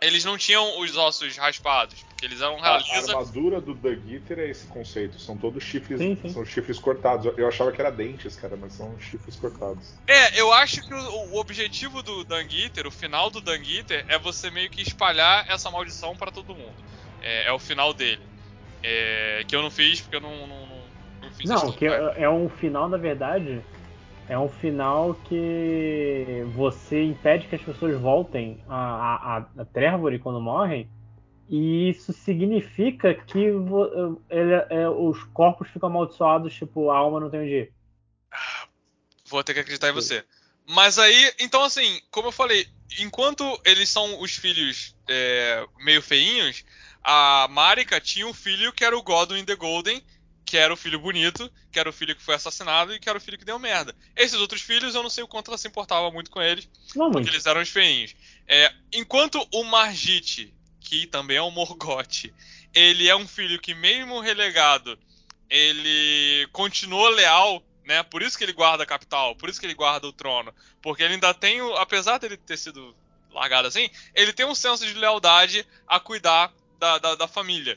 eles 0.00 0.24
não 0.24 0.38
tinham 0.38 0.78
os 0.78 0.96
ossos 0.96 1.36
raspados, 1.36 2.00
porque 2.04 2.24
eles 2.24 2.40
eram 2.40 2.62
A, 2.62 2.76
armadura 2.76 3.60
do 3.60 3.74
Doug 3.74 3.98
Eater 4.08 4.38
é 4.38 4.48
esse 4.48 4.68
conceito. 4.68 5.18
São 5.18 5.36
todos 5.36 5.64
chifres, 5.64 5.98
Sim, 5.98 6.16
sim. 6.22 6.32
são 6.32 6.44
chifres 6.44 6.78
cortados. 6.78 7.36
Eu- 7.36 7.48
achava 7.48 7.72
que 7.72 7.80
era 7.80 7.90
dentes, 7.90 8.36
cara, 8.36 8.56
mas 8.56 8.74
são 8.74 8.96
chifres 9.00 9.34
cortados. 9.34 9.92
É, 10.06 10.40
eu 10.40 10.52
acho 10.52 10.80
que 10.86 10.94
o, 10.94 11.34
o 11.34 11.40
objetivo 11.40 12.00
do 12.00 12.22
Danguiter, 12.24 12.86
o 12.86 12.92
final 12.92 13.28
do 13.28 13.40
Danguiter, 13.40 14.04
é 14.08 14.16
você 14.18 14.52
meio 14.52 14.70
que 14.70 14.82
espalhar 14.82 15.44
essa 15.48 15.68
maldição 15.68 16.14
pra 16.16 16.30
todo 16.30 16.54
mundo. 16.54 16.76
É, 17.22 17.48
é 17.48 17.52
o 17.52 17.58
final 17.58 17.92
dele. 17.92 18.22
É, 18.82 19.44
que 19.46 19.54
eu 19.54 19.62
não 19.62 19.70
fiz 19.70 20.00
porque 20.00 20.16
eu 20.16 20.20
não, 20.20 20.46
não, 20.46 20.66
não, 20.66 20.80
não 21.22 21.30
fiz 21.30 21.48
Não, 21.48 21.72
que 21.72 21.86
é, 21.86 22.22
é 22.22 22.30
um 22.30 22.48
final, 22.48 22.88
na 22.88 22.96
verdade, 22.96 23.62
é 24.28 24.38
um 24.38 24.48
final 24.48 25.14
que 25.28 26.44
você 26.54 27.02
impede 27.02 27.46
que 27.48 27.56
as 27.56 27.62
pessoas 27.62 28.00
voltem 28.00 28.62
a, 28.68 29.44
a, 29.58 29.64
Trevor 29.64 30.18
quando 30.20 30.40
morrem. 30.40 30.88
E 31.48 31.90
isso 31.90 32.12
significa 32.12 33.12
que 33.12 33.38
ele- 34.30 34.66
é, 34.70 34.88
os 34.88 35.24
corpos 35.24 35.68
ficam 35.68 35.88
amaldiçoados, 35.88 36.54
tipo, 36.54 36.90
a 36.90 36.96
alma 36.96 37.18
não 37.18 37.28
tem 37.28 37.40
onde 37.40 37.50
ir. 37.50 37.72
Vou 39.26 39.42
ter 39.42 39.54
que 39.54 39.60
acreditar 39.60 39.88
em 39.88 39.92
você. 39.92 40.24
Mas 40.64 40.96
aí, 40.96 41.32
então 41.40 41.64
assim, 41.64 42.00
como 42.12 42.28
eu 42.28 42.32
falei, 42.32 42.68
enquanto 43.00 43.60
eles 43.64 43.88
são 43.88 44.20
os 44.20 44.36
filhos 44.36 44.94
é, 45.08 45.66
meio 45.80 46.00
feinhos, 46.00 46.64
a 47.02 47.48
Marika 47.50 48.00
tinha 48.00 48.26
um 48.26 48.34
filho 48.34 48.72
que 48.72 48.84
era 48.84 48.96
o 48.96 49.02
Godwin 49.02 49.44
the 49.44 49.56
Golden, 49.56 50.02
que 50.44 50.56
era 50.56 50.72
o 50.72 50.76
filho 50.76 50.98
bonito, 50.98 51.50
que 51.70 51.78
era 51.78 51.88
o 51.88 51.92
filho 51.92 52.14
que 52.16 52.22
foi 52.22 52.34
assassinado 52.34 52.92
e 52.92 52.98
que 52.98 53.08
era 53.08 53.16
o 53.16 53.20
filho 53.20 53.38
que 53.38 53.44
deu 53.44 53.58
merda. 53.58 53.94
Esses 54.16 54.38
outros 54.40 54.60
filhos, 54.60 54.94
eu 54.94 55.02
não 55.02 55.10
sei 55.10 55.22
o 55.22 55.28
quanto 55.28 55.48
ela 55.48 55.58
se 55.58 55.68
importava 55.68 56.10
muito 56.10 56.30
com 56.30 56.42
eles, 56.42 56.68
Não 56.94 57.06
porque 57.06 57.18
muito. 57.18 57.28
eles 57.28 57.46
eram 57.46 57.60
os 57.60 57.68
feinhos. 57.68 58.14
É, 58.48 58.72
enquanto 58.92 59.46
o 59.52 59.62
Margit, 59.62 60.52
que 60.80 61.06
também 61.06 61.36
é 61.36 61.42
um 61.42 61.52
Morgoth, 61.52 62.32
ele 62.74 63.08
é 63.08 63.14
um 63.14 63.28
filho 63.28 63.60
que, 63.60 63.74
mesmo 63.74 64.20
relegado, 64.20 64.98
ele 65.48 66.48
continuou 66.52 67.08
leal, 67.10 67.62
né? 67.84 68.02
Por 68.02 68.20
isso 68.22 68.36
que 68.36 68.44
ele 68.44 68.52
guarda 68.52 68.82
a 68.82 68.86
capital, 68.86 69.36
por 69.36 69.48
isso 69.48 69.60
que 69.60 69.66
ele 69.66 69.74
guarda 69.74 70.06
o 70.06 70.12
trono. 70.12 70.52
Porque 70.82 71.02
ele 71.02 71.14
ainda 71.14 71.32
tem, 71.32 71.62
o, 71.62 71.76
apesar 71.76 72.18
dele 72.18 72.36
ter 72.36 72.56
sido 72.56 72.94
largado 73.32 73.68
assim, 73.68 73.88
ele 74.14 74.32
tem 74.32 74.46
um 74.46 74.54
senso 74.54 74.84
de 74.84 74.94
lealdade 74.94 75.64
a 75.86 76.00
cuidar 76.00 76.52
da, 76.80 76.98
da, 76.98 77.14
da 77.14 77.28
família. 77.28 77.76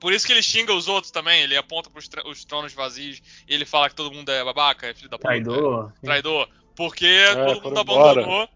Por 0.00 0.12
isso 0.12 0.26
que 0.26 0.32
ele 0.32 0.42
xinga 0.42 0.72
os 0.72 0.88
outros 0.88 1.10
também, 1.10 1.42
ele 1.42 1.56
aponta 1.56 1.90
para 1.90 2.28
os 2.28 2.44
tronos 2.44 2.72
vazios 2.72 3.20
e 3.48 3.54
ele 3.54 3.64
fala 3.64 3.88
que 3.88 3.94
todo 3.96 4.12
mundo 4.14 4.30
é 4.30 4.44
babaca, 4.44 4.86
é 4.86 4.94
filho 4.94 5.08
da 5.08 5.16
puta. 5.18 5.28
Traidor. 5.28 5.92
sim. 6.00 6.06
traidor. 6.06 6.48
Porque 6.76 7.08
todo 7.34 7.60
foram 7.62 7.62
mundo 7.62 7.80
embora. 7.80 8.20
abandonou 8.20 8.48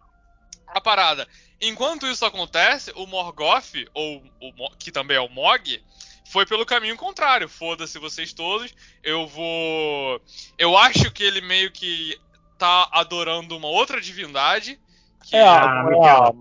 a 0.67 0.81
parada. 0.81 1.27
Enquanto 1.61 2.07
isso 2.07 2.25
acontece, 2.25 2.93
o 2.95 3.07
Morgoth, 3.07 3.73
ou 3.95 4.23
o 4.41 4.71
que 4.79 4.93
também 4.93 5.17
é 5.17 5.21
o 5.21 5.29
Mog, 5.29 5.83
foi 6.31 6.45
pelo 6.47 6.65
caminho 6.67 6.97
contrário. 6.97 7.49
Foda-se 7.49 7.99
vocês 7.99 8.33
todos. 8.33 8.73
Eu 9.03 9.27
vou. 9.27 10.21
Eu 10.59 10.77
acho 10.77 11.11
que 11.11 11.23
ele 11.25 11.41
meio 11.41 11.71
que 11.73 12.19
tá 12.59 12.89
adorando 12.93 13.57
uma 13.57 13.69
outra 13.69 14.01
divindade. 14.01 14.79
Que 15.25 15.37
É 15.37 15.41
é 15.41 15.43
a, 15.49 15.85
é 16.03 16.09
a- 16.09 16.33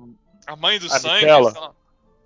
a 0.53 0.55
mãe 0.57 0.77
do 0.79 0.88
a 0.88 0.99
sangue. 0.99 1.15
Miquela. 1.25 1.51
sei 1.51 1.61
lá. 1.61 1.73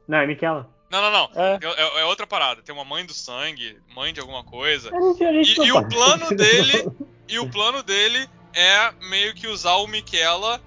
Não, 0.07 0.17
é 0.19 0.27
Miquela. 0.27 0.69
Não, 0.89 1.01
não, 1.01 1.11
não. 1.11 1.41
É. 1.43 1.59
É, 1.61 1.67
é- 1.67 2.01
é 2.01 2.05
outra 2.05 2.27
parada. 2.27 2.61
Tem 2.61 2.73
uma 2.73 2.85
mãe 2.85 3.05
do 3.05 3.13
sangue, 3.13 3.77
mãe 3.95 4.13
de 4.13 4.19
alguma 4.19 4.43
coisa. 4.43 4.89
E, 4.91 5.65
e 5.65 5.71
o 5.71 5.87
plano 5.87 6.27
dele. 6.35 6.87
E 7.27 7.39
o 7.39 7.49
plano 7.49 7.81
dele 7.81 8.27
é 8.53 8.91
meio 9.09 9.33
que 9.33 9.47
usar 9.47 9.75
o 9.77 9.87
Miquela 9.87 10.61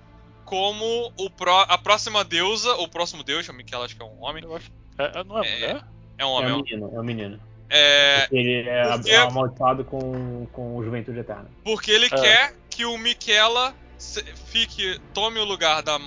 como 0.45 1.13
o 1.19 1.31
pró- 1.31 1.67
a 1.69 1.77
próxima 1.79 2.25
deusa, 2.25 2.73
o 2.77 2.89
próximo 2.89 3.23
deus, 3.23 3.49
o 3.49 3.53
Miquela 3.53 3.85
acho 3.85 3.97
que 3.97 4.03
é 4.03 4.07
um 4.07 4.23
homem. 4.25 4.43
Eu 4.43 4.57
acho. 4.57 4.71
É, 4.99 5.21
é- 5.21 5.25
não 5.25 5.43
é, 5.43 5.47
É. 5.63 5.81
É 6.19 6.25
um 6.25 6.29
É 6.29 6.33
homem. 6.33 6.51
é 6.51 6.55
o 6.55 6.57
um- 6.59 6.63
menino, 6.63 6.91
é 6.95 7.01
o 7.01 7.05
menino. 7.05 7.41
É, 7.69 8.29
Ele 8.31 8.69
é 8.69 8.89
Porque- 8.93 9.11
é 9.11 9.17
amaldiçoado 9.19 9.85
com, 9.85 10.47
com 10.53 10.83
Juventude 10.85 11.19
Eterna. 11.19 11.51
porque 11.65 11.91
ele 11.91 12.07
É. 12.07 12.09
quer 12.11 12.55
que 12.71 12.85
o 12.85 12.97
Miquela 12.97 13.75
fique, 14.47 15.01
tome 15.13 15.39
o 15.41 15.45
lugar 15.45 15.83
da 15.83 15.99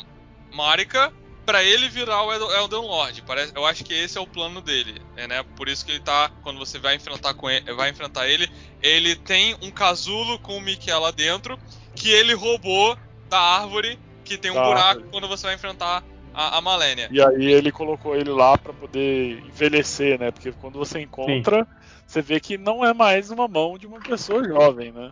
Marika 0.54 1.12
pra 1.50 1.64
ele 1.64 1.90
virar 1.90 2.22
o 2.22 2.32
Elden 2.32 2.82
Lord. 2.82 3.24
Parece, 3.24 3.52
eu 3.56 3.66
acho 3.66 3.84
que 3.84 3.92
esse 3.92 4.20
é 4.20 4.22
o 4.22 4.28
plano 4.28 4.62
dele, 4.62 5.02
é, 5.18 5.28
né? 5.28 5.44
Por 5.56 5.68
isso 5.68 5.84
que 5.84 5.94
ele 5.94 6.00
tá, 6.00 6.30
quando 6.44 6.60
você 6.60 6.78
vai 6.78 6.94
enfrentar 6.94 7.34
com 7.34 7.50
ele, 7.50 7.74
vai 7.74 7.90
enfrentar 7.90 8.28
ele, 8.28 8.48
ele 8.84 9.16
tem 9.16 9.58
um 9.60 9.72
casulo 9.72 10.38
com 10.38 10.58
o 10.58 10.62
Miquela 10.62 11.12
dentro 11.12 11.58
que 11.96 12.12
ele 12.12 12.36
roubou 12.36 12.96
da 13.28 13.40
árvore 13.40 13.98
que 14.24 14.38
tem 14.38 14.52
um 14.52 14.54
Da 14.54 14.64
buraco 14.64 14.88
árvore. 14.90 15.08
quando 15.10 15.28
você 15.28 15.48
vai 15.48 15.56
enfrentar 15.56 16.04
a, 16.36 16.58
a 16.58 16.62
Malenia. 16.62 17.08
E 17.10 17.20
aí 17.20 17.52
ele 17.52 17.72
colocou 17.72 18.16
ele 18.16 18.30
lá 18.30 18.56
pra 18.56 18.72
poder 18.72 19.44
envelhecer, 19.44 20.20
né? 20.20 20.30
Porque 20.30 20.52
quando 20.52 20.78
você 20.78 21.00
encontra, 21.00 21.68
você 22.06 22.22
vê 22.22 22.40
que 22.40 22.60
não 22.60 22.86
é 22.86 22.94
mais 22.94 23.32
uma 23.32 23.48
mão 23.48 23.76
de 23.76 23.88
uma 23.88 24.00
pessoa 24.00 24.44
jovem, 24.44 24.92
né? 24.92 25.12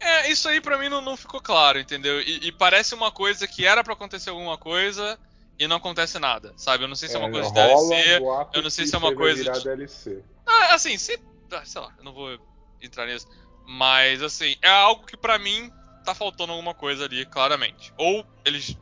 É, 0.00 0.28
isso 0.28 0.48
aí 0.48 0.60
pra 0.60 0.76
mim 0.76 0.88
não, 0.88 1.00
não 1.00 1.16
ficou 1.16 1.40
claro, 1.40 1.78
entendeu? 1.78 2.20
E, 2.20 2.48
e 2.48 2.52
parece 2.52 2.96
uma 2.96 3.12
coisa 3.12 3.46
que 3.46 3.64
era 3.64 3.84
pra 3.84 3.92
acontecer 3.92 4.30
alguma 4.30 4.58
coisa 4.58 5.16
e 5.58 5.66
não 5.66 5.76
acontece 5.76 6.18
nada, 6.18 6.52
sabe? 6.56 6.84
Eu 6.84 6.88
não 6.88 6.96
sei 6.96 7.08
se 7.08 7.16
é 7.16 7.18
uma 7.18 7.30
coisa 7.32 7.48
de 7.48 7.54
DLC. 7.54 8.20
eu 8.54 8.62
não 8.62 8.70
sei 8.70 8.86
se 8.86 8.94
é 8.94 8.98
uma 8.98 9.14
coisa 9.16 9.42
de- 9.44 9.64
DLC. 9.64 10.24
Ah, 10.46 10.74
assim, 10.74 10.96
se. 10.98 11.18
ah, 11.52 11.64
Sei 11.64 11.80
lá, 11.80 11.92
eu 11.98 12.04
não 12.04 12.12
vou 12.12 12.38
entrar 12.80 13.06
nisso. 13.06 13.26
Mas, 13.66 14.22
assim, 14.22 14.56
é 14.62 14.68
algo 14.68 15.04
que 15.04 15.16
pra 15.16 15.38
mim 15.38 15.70
tá 16.04 16.14
faltando 16.14 16.52
alguma 16.52 16.74
coisa 16.74 17.04
ali, 17.04 17.26
claramente. 17.26 17.92
Ou 17.98 18.24
eles 18.44 18.76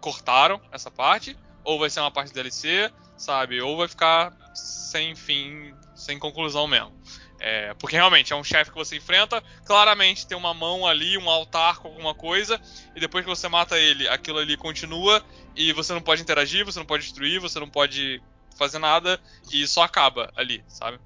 cortaram 0.00 0.60
essa 0.70 0.90
parte, 0.90 1.36
ou 1.64 1.78
vai 1.78 1.88
ser 1.90 2.00
uma 2.00 2.10
parte 2.10 2.32
DLC, 2.32 2.90
sabe? 3.16 3.60
Ou 3.60 3.76
vai 3.76 3.88
ficar 3.88 4.36
sem 4.54 5.14
fim, 5.14 5.74
sem 5.94 6.18
conclusão 6.18 6.66
mesmo. 6.66 6.92
É, 7.40 7.72
porque 7.74 7.94
realmente 7.94 8.32
é 8.32 8.36
um 8.36 8.42
chefe 8.42 8.70
que 8.70 8.76
você 8.76 8.96
enfrenta, 8.96 9.42
claramente 9.64 10.26
tem 10.26 10.36
uma 10.36 10.52
mão 10.52 10.86
ali, 10.86 11.16
um 11.16 11.30
altar 11.30 11.78
com 11.78 11.88
alguma 11.88 12.14
coisa, 12.14 12.60
e 12.96 13.00
depois 13.00 13.24
que 13.24 13.30
você 13.30 13.48
mata 13.48 13.78
ele, 13.78 14.08
aquilo 14.08 14.38
ali 14.38 14.56
continua, 14.56 15.24
e 15.54 15.72
você 15.72 15.92
não 15.92 16.00
pode 16.00 16.20
interagir, 16.20 16.64
você 16.64 16.78
não 16.78 16.86
pode 16.86 17.04
destruir, 17.04 17.38
você 17.40 17.60
não 17.60 17.68
pode 17.70 18.20
fazer 18.56 18.78
nada, 18.80 19.20
e 19.52 19.66
só 19.68 19.82
acaba 19.82 20.32
ali, 20.34 20.64
sabe? 20.66 20.98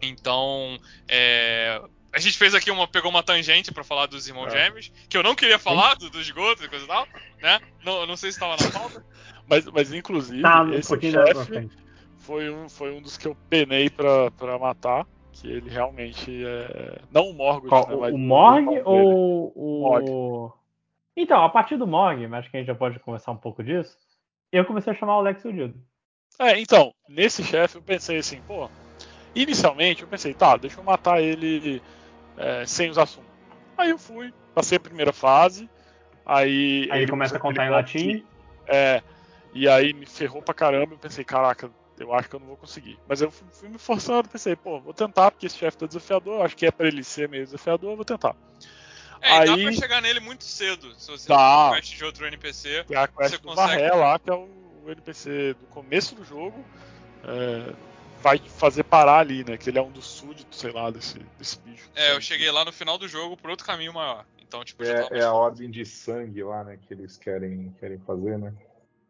Então, 0.00 0.78
é, 1.08 1.80
a 2.12 2.20
gente 2.20 2.38
fez 2.38 2.54
aqui 2.54 2.70
uma, 2.70 2.86
pegou 2.86 3.10
uma 3.10 3.22
tangente 3.22 3.72
pra 3.72 3.82
falar 3.82 4.06
dos 4.06 4.28
irmãos 4.28 4.54
É. 4.54 4.64
gêmeos, 4.64 4.92
que 5.08 5.16
eu 5.16 5.22
não 5.22 5.34
queria 5.34 5.58
falar 5.58 5.94
do, 5.96 6.08
do 6.08 6.20
esgoto 6.20 6.64
e 6.64 6.68
coisa 6.68 6.84
e 6.84 6.88
tal, 6.88 7.08
né? 7.42 7.60
Não, 7.82 8.06
não 8.06 8.16
sei 8.16 8.30
se 8.30 8.36
estava 8.36 8.56
na 8.56 8.70
pauta. 8.70 9.04
Mas, 9.46 9.64
mas 9.64 9.92
inclusive, 9.94 10.42
Tá, 10.42 10.62
um 10.62 10.74
esse 10.74 10.94
pra 10.94 11.00
chefe 11.00 11.44
frente. 11.46 11.74
foi 12.18 12.50
um, 12.50 12.68
foi 12.68 12.92
um 12.92 13.00
dos 13.00 13.16
que 13.16 13.26
eu 13.26 13.34
penei 13.48 13.88
pra 13.88 14.30
matar. 14.60 15.06
Que 15.40 15.46
ele 15.48 15.70
realmente 15.70 16.44
é. 16.44 17.00
Não 17.10 17.30
o 17.30 17.34
Morgoth, 17.34 17.68
Qual, 17.68 17.88
né? 17.88 17.94
o- 17.94 18.14
o 18.14 18.18
Morg 18.18 18.82
ou 18.84 19.52
o. 19.54 20.52
Então, 21.16 21.42
a 21.42 21.48
partir 21.48 21.76
do 21.76 21.86
Morg, 21.86 22.26
mas 22.28 22.48
que 22.48 22.56
a 22.56 22.60
gente 22.60 22.66
já 22.68 22.74
pode 22.74 22.98
conversar 23.00 23.32
um 23.32 23.36
pouco 23.36 23.62
disso, 23.62 23.96
eu 24.52 24.64
comecei 24.64 24.92
a 24.92 24.96
chamar 24.96 25.18
o 25.18 25.22
Lex 25.22 25.44
Udido. 25.44 25.80
É, 26.38 26.58
então, 26.60 26.94
nesse 27.08 27.42
chefe 27.42 27.76
eu 27.76 27.82
pensei 27.82 28.18
assim, 28.18 28.40
pô. 28.46 28.70
Inicialmente 29.34 30.02
eu 30.02 30.08
pensei, 30.08 30.32
tá, 30.34 30.56
deixa 30.56 30.80
eu 30.80 30.84
matar 30.84 31.20
ele 31.20 31.82
é, 32.36 32.64
sem 32.66 32.90
usar 32.90 33.06
sumo. 33.06 33.26
Aí 33.76 33.90
eu 33.90 33.98
fui, 33.98 34.32
passei 34.54 34.76
a 34.76 34.80
primeira 34.80 35.12
fase. 35.12 35.68
Aí, 36.24 36.88
Aí 36.90 37.02
ele 37.02 37.10
começa 37.10 37.36
a 37.36 37.40
contar 37.40 37.66
em 37.66 37.70
latim. 37.70 38.24
É, 38.66 39.02
e 39.52 39.68
aí 39.68 39.92
me 39.92 40.06
ferrou 40.06 40.42
pra 40.42 40.54
caramba. 40.54 40.94
Eu 40.94 40.98
pensei, 40.98 41.24
caraca, 41.24 41.70
eu 42.00 42.12
acho 42.14 42.28
que 42.28 42.36
eu 42.36 42.40
não 42.40 42.46
vou 42.46 42.56
conseguir. 42.56 42.98
Mas 43.08 43.20
eu 43.20 43.30
fui, 43.30 43.46
fui 43.50 43.68
me 43.68 43.78
forçando, 43.78 44.28
pensei, 44.28 44.54
pô, 44.56 44.80
vou 44.80 44.92
tentar, 44.94 45.30
porque 45.30 45.46
esse 45.46 45.56
chefe 45.56 45.76
tá 45.76 45.86
desafiador. 45.86 46.36
eu 46.36 46.42
Acho 46.42 46.56
que 46.56 46.66
é 46.66 46.70
pra 46.70 46.86
ele 46.88 47.02
ser 47.04 47.28
meio 47.28 47.44
desafiador, 47.44 47.90
eu 47.92 47.96
vou 47.96 48.04
tentar. 48.04 48.34
É, 49.20 49.42
e 49.42 49.46
dá 49.46 49.54
Aí- 49.54 49.62
pra 49.64 49.72
chegar 49.72 50.00
nele 50.00 50.20
muito 50.20 50.44
cedo, 50.44 50.94
se 50.94 51.10
você 51.10 51.28
não 51.28 51.72
quest 51.74 51.96
de 51.96 52.04
outro 52.04 52.24
NPC. 52.26 52.84
Tem 52.84 52.96
a 52.96 53.08
quest 53.08 53.30
Você 53.30 53.38
do 53.38 53.48
consegue- 53.48 53.68
Varré 53.68 53.90
lá, 53.94 54.18
que 54.18 54.30
é 54.30 54.34
o, 54.34 54.48
NPC 54.86 55.54
do 55.60 55.66
começo 55.66 56.14
do 56.14 56.24
jogo. 56.24 56.64
é, 57.24 57.74
vai 58.22 58.38
fazer 58.38 58.84
parar 58.84 59.18
ali, 59.18 59.44
né? 59.44 59.56
Que 59.56 59.70
ele 59.70 59.78
é 59.78 59.82
um 59.82 59.90
dos 59.90 60.06
súditos, 60.06 60.58
sei 60.58 60.70
lá, 60.72 60.90
desse, 60.90 61.18
desse 61.38 61.58
bicho. 61.60 61.90
É, 61.94 62.14
eu 62.14 62.20
cheguei 62.20 62.50
lá 62.50 62.64
no 62.64 62.72
final 62.72 62.96
do 62.96 63.06
jogo 63.08 63.36
por 63.36 63.50
outro 63.50 63.66
caminho 63.66 63.92
maior. 63.92 64.24
Então, 64.40 64.64
tipo. 64.64 64.82
É, 64.84 65.08
é 65.10 65.22
a 65.24 65.32
ordem 65.32 65.70
de 65.70 65.84
sangue 65.84 66.42
lá, 66.42 66.64
né, 66.64 66.78
que 66.80 66.94
eles 66.94 67.16
querem, 67.16 67.74
querem 67.78 67.98
fazer, 67.98 68.38
né? 68.38 68.54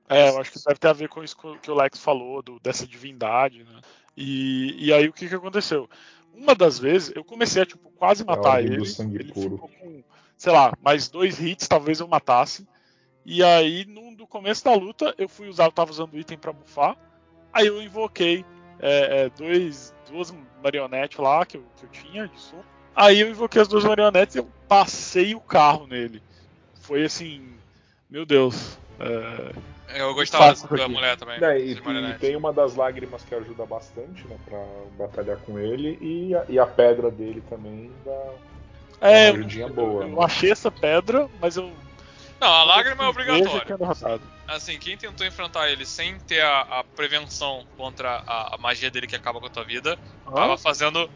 É, 0.08 0.30
eu 0.30 0.40
acho 0.40 0.50
que 0.52 0.58
deve 0.64 0.78
ter 0.78 0.88
a 0.88 0.92
ver 0.92 1.08
com 1.08 1.22
isso 1.22 1.36
que 1.60 1.70
o 1.70 1.74
Lex 1.74 1.98
falou, 1.98 2.42
do- 2.42 2.58
dessa 2.60 2.86
divindade, 2.86 3.62
né? 3.64 3.80
E, 4.16 4.86
e 4.86 4.92
aí 4.92 5.08
o 5.08 5.12
que, 5.12 5.28
que 5.28 5.34
aconteceu? 5.34 5.88
Uma 6.32 6.54
das 6.54 6.78
vezes 6.78 7.12
eu 7.14 7.24
comecei 7.24 7.62
a 7.62 7.66
tipo, 7.66 7.90
quase 7.90 8.24
matar 8.24 8.50
ordem 8.50 8.78
do 8.78 8.84
ele. 8.84 8.94
ele 9.14 9.32
puro. 9.32 9.50
ficou 9.56 9.68
com, 9.68 10.02
sei 10.36 10.52
lá, 10.52 10.72
mais 10.80 11.08
dois 11.08 11.40
hits, 11.40 11.68
talvez 11.68 12.00
eu 12.00 12.08
matasse. 12.08 12.66
E 13.24 13.44
aí, 13.44 13.84
no, 13.84 14.10
no 14.12 14.26
começo 14.26 14.64
da 14.64 14.74
luta, 14.74 15.14
eu 15.18 15.28
fui 15.28 15.48
usar, 15.48 15.64
eu 15.66 15.72
tava 15.72 15.90
usando 15.90 16.14
o 16.14 16.18
item 16.18 16.38
pra 16.38 16.52
bufar. 16.52 16.96
Aí 17.52 17.66
eu 17.66 17.82
invoquei 17.82 18.44
é, 18.80 19.24
é, 19.24 19.30
dois, 19.30 19.92
duas 20.10 20.32
marionetes 20.62 21.18
lá 21.18 21.44
que 21.44 21.56
eu, 21.56 21.64
que 21.76 21.84
eu 21.84 21.90
tinha 21.90 22.26
de 22.26 22.40
som. 22.40 22.62
Aí 22.94 23.20
eu 23.20 23.28
invoquei 23.28 23.60
as 23.60 23.68
duas 23.68 23.84
marionetes 23.84 24.36
e 24.36 24.38
eu 24.38 24.48
passei 24.68 25.34
o 25.34 25.40
carro 25.40 25.86
nele. 25.86 26.22
Foi 26.80 27.04
assim, 27.04 27.58
meu 28.08 28.24
Deus. 28.24 28.78
é, 28.98 29.77
eu 29.94 30.14
gostava 30.14 30.54
da 30.76 30.88
mulher 30.88 31.16
também. 31.16 31.42
É, 31.42 31.58
e, 31.58 31.72
e, 31.72 32.14
tem 32.18 32.36
uma 32.36 32.52
das 32.52 32.74
lágrimas 32.76 33.22
que 33.24 33.34
ajuda 33.34 33.64
bastante, 33.64 34.26
né, 34.26 34.36
pra 34.44 34.58
batalhar 34.98 35.38
com 35.38 35.58
ele, 35.58 35.98
e 36.00 36.34
a, 36.34 36.44
e 36.48 36.58
a 36.58 36.66
pedra 36.66 37.10
dele 37.10 37.42
também 37.48 37.90
dá 38.04 38.32
é, 39.00 39.30
uma 39.30 39.38
ajudinha 39.38 39.68
boa. 39.68 40.02
Eu, 40.02 40.08
né? 40.08 40.14
eu 40.14 40.22
achei 40.22 40.50
essa 40.50 40.70
pedra, 40.70 41.28
mas 41.40 41.56
eu. 41.56 41.72
Não, 42.40 42.48
a 42.48 42.64
lágrima 42.64 43.04
é 43.04 43.08
obrigatória. 43.08 43.76
É 44.48 44.52
assim, 44.52 44.78
quem 44.78 44.96
tentou 44.96 45.26
enfrentar 45.26 45.70
ele 45.70 45.84
sem 45.84 46.18
ter 46.20 46.40
a, 46.40 46.60
a 46.60 46.84
prevenção 46.84 47.66
contra 47.76 48.22
a, 48.26 48.54
a, 48.54 48.58
magia 48.58 48.90
dele 48.90 49.06
que 49.06 49.16
acaba 49.16 49.40
com 49.40 49.46
a 49.46 49.50
tua 49.50 49.64
vida, 49.64 49.98
ah? 50.26 50.32
tava 50.32 50.56
fazendo. 50.58 51.10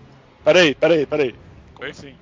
Peraí, 0.45 0.75
peraí, 0.75 1.07
peraí. 1.07 1.35
Como 1.75 1.89
assim? 1.89 2.17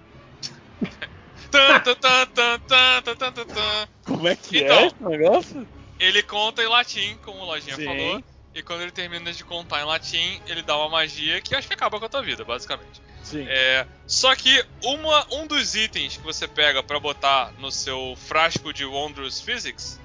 Como 4.04 4.28
é 4.28 4.36
que 4.36 4.58
então, 4.58 4.78
é 4.78 4.86
esse 4.86 5.02
negócio? 5.02 5.66
Ele 6.00 6.22
conta 6.22 6.62
em 6.62 6.66
latim, 6.66 7.16
como 7.22 7.40
o 7.40 7.44
Lojinha 7.44 7.76
Sim. 7.76 7.84
falou. 7.84 8.24
E 8.52 8.62
quando 8.62 8.80
ele 8.80 8.90
termina 8.90 9.32
de 9.32 9.44
contar 9.44 9.80
em 9.80 9.84
latim, 9.84 10.40
ele 10.46 10.62
dá 10.62 10.76
uma 10.76 10.88
magia 10.88 11.40
que 11.40 11.54
acho 11.54 11.68
que 11.68 11.74
acaba 11.74 12.00
com 12.00 12.06
a 12.06 12.08
tua 12.08 12.22
vida, 12.22 12.44
basicamente. 12.44 13.00
Sim. 13.22 13.46
É, 13.46 13.86
só 14.06 14.34
que 14.34 14.64
uma, 14.82 15.26
um 15.34 15.46
dos 15.46 15.76
itens 15.76 16.16
que 16.16 16.24
você 16.24 16.48
pega 16.48 16.82
pra 16.82 16.98
botar 16.98 17.52
no 17.58 17.70
seu 17.70 18.16
frasco 18.16 18.72
de 18.72 18.84
Wondrous 18.84 19.40
Physics 19.40 20.00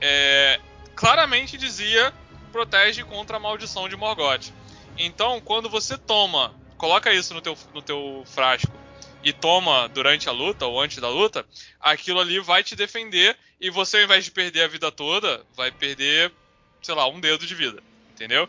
é, 0.00 0.60
claramente 0.94 1.56
dizia 1.56 2.12
protege 2.52 3.04
contra 3.04 3.36
a 3.36 3.40
maldição 3.40 3.88
de 3.88 3.96
Morgoth. 3.96 4.52
Então, 4.98 5.40
quando 5.40 5.70
você 5.70 5.96
toma, 5.96 6.52
coloca 6.76 7.12
isso 7.12 7.32
no 7.32 7.40
teu, 7.40 7.56
no 7.72 7.80
teu 7.80 8.24
frasco 8.26 8.77
e 9.22 9.32
toma 9.32 9.88
durante 9.88 10.28
a 10.28 10.32
luta 10.32 10.66
ou 10.66 10.80
antes 10.80 10.98
da 10.98 11.08
luta, 11.08 11.44
aquilo 11.80 12.20
ali 12.20 12.38
vai 12.38 12.62
te 12.62 12.76
defender 12.76 13.36
e 13.60 13.70
você, 13.70 13.98
ao 13.98 14.04
invés 14.04 14.24
de 14.24 14.30
perder 14.30 14.62
a 14.62 14.68
vida 14.68 14.90
toda, 14.92 15.44
vai 15.56 15.70
perder, 15.72 16.32
sei 16.82 16.94
lá, 16.94 17.08
um 17.08 17.20
dedo 17.20 17.46
de 17.46 17.54
vida, 17.54 17.82
entendeu? 18.14 18.48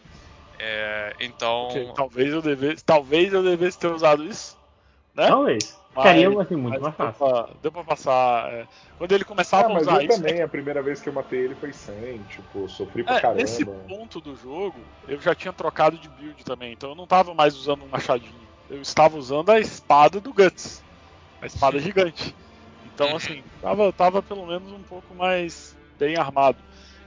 É, 0.59 1.15
então, 1.19 1.67
Ok, 1.69 1.91
Talvez 1.95 2.33
eu 2.33 2.41
devesse, 2.41 2.83
talvez 2.83 3.33
eu 3.33 3.41
devesse 3.41 3.79
ter 3.79 3.87
usado 3.87 4.23
isso, 4.25 4.57
né? 5.15 5.27
Talvez. 5.27 5.79
Mas- 5.95 6.17
Ficaria 6.17 6.41
assim, 6.41 6.55
muito 6.55 6.79
Mas 6.79 6.81
mais 6.81 6.95
deu 6.95 7.13
fácil. 7.13 7.25
pra, 7.25 7.53
deu 7.61 7.71
pra 7.71 7.83
passar. 7.83 8.53
é, 8.53 8.67
quando 8.97 9.11
ele 9.11 9.23
começava 9.25 9.67
Ah, 9.67 9.71
a 9.71 9.73
mas 9.73 9.81
usar 9.83 10.03
eu 10.03 10.07
isso. 10.07 10.21
também, 10.21 10.41
a 10.41 10.47
primeira 10.47 10.83
vez 10.83 11.01
que 11.01 11.09
eu 11.09 11.13
matei 11.13 11.39
ele 11.45 11.55
foi 11.55 11.73
sem, 11.73 12.23
tipo, 12.23 12.67
sofri 12.69 13.03
pra 13.03 13.17
É, 13.17 13.21
caramba. 13.21 13.41
nesse 13.41 13.65
ponto 13.65 14.21
do 14.21 14.35
jogo, 14.35 14.79
eu 15.07 15.19
já 15.19 15.33
tinha 15.33 15.51
trocado 15.51 15.97
de 15.97 16.07
build 16.09 16.43
também, 16.43 16.73
então 16.73 16.89
eu 16.91 16.95
não 16.95 17.07
tava 17.07 17.33
mais 17.33 17.55
usando 17.55 17.83
um 17.83 17.89
machadinho. 17.89 18.48
Eu 18.69 18.81
estava 18.81 19.17
usando 19.17 19.49
a 19.49 19.59
espada 19.59 20.19
do 20.19 20.31
Guts. 20.31 20.83
A 21.41 21.45
espada 21.45 21.79
gigante. 21.79 22.35
Então, 22.93 23.15
assim, 23.15 23.43
tava, 23.61 23.93
tava 23.93 24.21
pelo 24.21 24.45
menos 24.45 24.71
um 24.71 24.83
pouco 24.83 25.15
mais 25.15 25.75
bem 25.97 26.17
armado. 26.17 26.57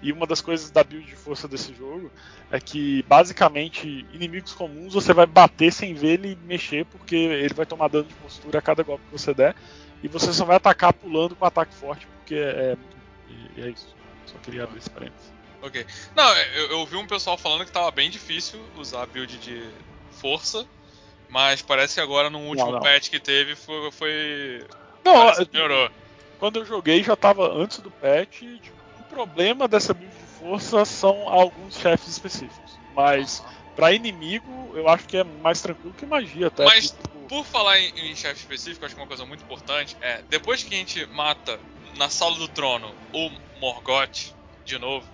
E 0.03 0.11
uma 0.11 0.27
das 0.27 0.41
coisas 0.41 0.71
da 0.71 0.83
build 0.83 1.07
de 1.07 1.15
força 1.15 1.47
desse 1.47 1.73
jogo 1.75 2.11
é 2.51 2.59
que, 2.59 3.05
basicamente, 3.05 4.05
inimigos 4.13 4.53
comuns 4.53 4.95
você 4.95 5.13
vai 5.13 5.27
bater 5.27 5.73
sem 5.73 5.95
ver 5.95 6.15
ele 6.15 6.37
mexer, 6.45 6.85
porque 6.87 7.15
ele 7.15 7.55
vai 7.55 7.65
tomar 7.65 7.89
dano 7.89 8.09
de 8.09 8.15
postura 8.15 8.59
a 8.59 8.63
cada 8.63 8.83
golpe 8.83 9.05
que 9.05 9.13
você 9.13 9.33
der. 9.33 9.55
E 10.03 10.09
você 10.09 10.33
só 10.33 10.45
vai 10.45 10.57
atacar 10.57 10.93
pulando 10.93 11.37
com 11.37 11.45
ataque 11.45 11.73
forte, 11.75 12.07
porque 12.07 12.35
é. 12.35 12.39
é 12.73 12.77
e, 13.57 13.61
é 13.61 13.69
isso. 13.69 13.95
Só 14.27 14.37
queria 14.39 14.65
abrir 14.65 14.79
esse 14.79 14.91
parênteses. 14.91 15.33
Ok. 15.63 15.87
Não, 16.17 16.37
eu, 16.37 16.71
eu 16.71 16.87
vi 16.87 16.97
um 16.97 17.07
pessoal 17.07 17.39
falando 17.39 17.65
que 17.65 17.71
tava 17.71 17.91
bem 17.93 18.11
difícil 18.11 18.61
usar 18.77 19.05
a 19.05 19.07
build 19.07 19.39
de 19.39 19.71
força, 20.11 20.67
mas 21.33 21.63
parece 21.63 21.95
que 21.95 22.01
agora 22.01 22.29
no 22.29 22.41
último 22.41 22.73
não. 22.73 22.81
patch 22.81 23.09
que 23.09 23.19
teve 23.19 23.57
foi. 23.57 23.91
foi... 23.91 24.67
Não, 25.03 25.31
eu- 25.31 25.49
melhorou. 25.51 25.91
quando 26.37 26.59
eu 26.59 26.67
joguei 26.67 27.03
já 27.03 27.17
tava 27.17 27.51
antes 27.51 27.79
do 27.79 27.91
patch. 27.91 28.43
Tipo, 28.61 28.77
o 29.01 29.05
problema 29.05 29.67
dessa 29.67 29.95
build 29.95 30.15
de 30.15 30.27
força 30.27 30.85
são 30.85 31.27
alguns 31.27 31.75
chefes 31.75 32.09
específicos. 32.09 32.79
Mas 32.95 33.43
pra 33.75 33.93
inimigo, 33.95 34.77
eu 34.77 34.87
acho 34.89 35.09
que 35.09 35.17
é 35.17 35.25
mais 35.25 35.63
tranquilo 35.63 35.95
que 35.95 36.05
magia 36.05 36.49
até. 36.49 36.67
Mas- 36.67 36.91
tipo, 36.91 37.27
Por 37.27 37.45
falar 37.47 37.81
em, 37.81 38.11
em 38.11 38.15
chefe 38.15 38.43
específico, 38.43 38.85
acho 38.85 38.95
que 38.95 39.01
uma 39.01 39.09
coisa 39.09 39.25
muito 39.25 39.43
importante 39.43 39.97
é, 40.03 40.23
depois 40.29 40.63
que 40.63 40.75
a 40.75 40.79
gente 40.79 41.07
mata 41.07 41.59
na 41.97 42.11
sala 42.11 42.37
do 42.37 42.49
trono 42.49 42.95
o 43.11 43.31
Morgoth, 43.59 44.35
de 44.67 44.79
novo, 44.79 45.09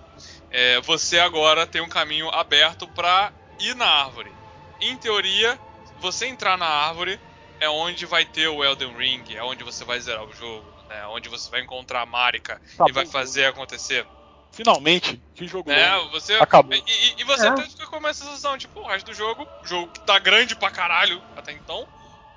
é, 0.51 0.81
você 0.81 1.17
agora 1.17 1.65
tem 1.65 1.81
um 1.81 1.87
caminho 1.87 2.27
aberto 2.31 2.85
pra 2.89 3.33
ir 3.57 3.73
na 3.73 3.87
árvore. 3.87 4.35
Em 4.81 4.97
teoria, 4.97 5.57
você 5.99 6.25
entrar 6.27 6.57
na 6.57 6.67
árvore 6.67 7.19
é 7.59 7.69
onde 7.69 8.05
vai 8.05 8.25
ter 8.25 8.47
o 8.47 8.63
Elden 8.63 8.95
Ring, 8.95 9.23
é 9.35 9.43
onde 9.43 9.63
você 9.63 9.83
vai 9.83 9.99
zerar 9.99 10.23
o 10.23 10.33
jogo, 10.33 10.65
né, 10.87 11.05
onde 11.07 11.27
você 11.29 11.49
vai 11.51 11.61
encontrar 11.61 12.01
a 12.01 12.05
Marika 12.05 12.61
Tá 12.77 12.85
e 12.87 12.91
vai 12.91 13.05
fazer 13.05 13.45
acontecer. 13.45 14.07
finalmente, 14.51 15.21
que 15.35 15.47
jogo 15.47 15.69
longo. 15.71 16.09
Você, 16.11 16.33
Acabou. 16.35 16.73
E, 16.73 16.79
e- 16.79 17.15
e 17.21 17.23
você 17.23 17.45
É. 17.45 17.49
até 17.49 17.63
fica 17.63 17.85
com 17.87 18.07
essa 18.07 18.23
sensação, 18.25 18.57
tipo, 18.57 18.79
o 18.79 18.87
resto 18.87 19.05
do 19.07 19.13
jogo, 19.13 19.47
jogo 19.63 19.91
que 19.91 19.99
tá 20.01 20.17
grande 20.19 20.55
pra 20.55 20.71
caralho 20.71 21.21
até 21.35 21.51
então, 21.51 21.87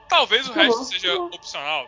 talvez 0.09 0.49
o 0.49 0.53
resto 0.53 0.85
seja 0.85 1.15
opcional. 1.15 1.87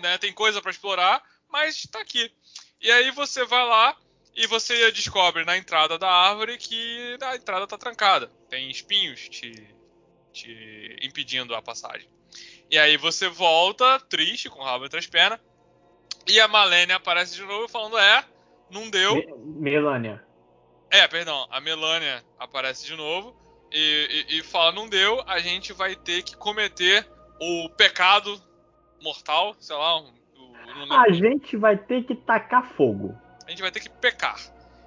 Né? 0.00 0.16
Tem 0.18 0.32
coisa 0.32 0.62
pra 0.62 0.70
explorar, 0.70 1.22
mas 1.50 1.82
tá 1.82 2.00
aqui. 2.00 2.32
E 2.80 2.90
aí 2.90 3.10
você 3.10 3.44
vai 3.44 3.64
lá 3.66 3.94
e 4.34 4.46
você 4.46 4.90
descobre 4.90 5.44
na 5.44 5.56
entrada 5.58 5.98
da 5.98 6.10
árvore 6.10 6.56
que 6.56 7.18
a 7.20 7.36
entrada 7.36 7.66
tá 7.66 7.76
trancada. 7.76 8.32
Tem 8.48 8.70
espinhos 8.70 9.28
te, 9.28 9.52
te 10.32 10.96
impedindo 11.02 11.54
a 11.54 11.62
passagem. 11.62 12.08
E 12.70 12.78
aí 12.78 12.96
você 12.96 13.28
volta, 13.28 14.00
triste, 14.00 14.48
com 14.48 14.60
o 14.60 14.64
rabo 14.64 14.84
entre 14.86 14.98
as 14.98 15.06
pernas, 15.06 15.38
e 16.26 16.40
a 16.40 16.48
Malenia 16.48 16.96
aparece 16.96 17.34
de 17.34 17.42
novo 17.42 17.68
falando, 17.68 17.98
é, 17.98 18.24
não 18.70 18.88
deu. 18.88 19.14
Me- 19.14 19.70
Melania. 19.70 20.24
É, 20.90 21.06
perdão, 21.08 21.46
a 21.50 21.60
Melania 21.60 22.22
aparece 22.38 22.84
de 22.86 22.94
novo 22.96 23.36
e, 23.70 24.26
e- 24.30 24.38
e 24.38 24.42
fala: 24.42 24.72
não 24.72 24.88
deu, 24.88 25.22
a 25.26 25.38
gente 25.38 25.72
vai 25.72 25.94
ter 25.96 26.22
que 26.22 26.36
cometer 26.36 27.06
o 27.40 27.68
pecado 27.70 28.40
mortal, 29.02 29.54
sei 29.58 29.74
lá, 29.76 29.98
um- 30.00 30.12
lembro. 30.66 30.94
A 30.94 31.10
gente 31.10 31.56
vai 31.56 31.76
ter 31.76 32.04
que 32.04 32.14
tacar 32.14 32.64
fogo. 32.74 33.18
a 33.46 33.50
gente 33.50 33.60
vai 33.60 33.70
ter 33.72 33.80
que 33.80 33.88
pecar. 33.90 34.38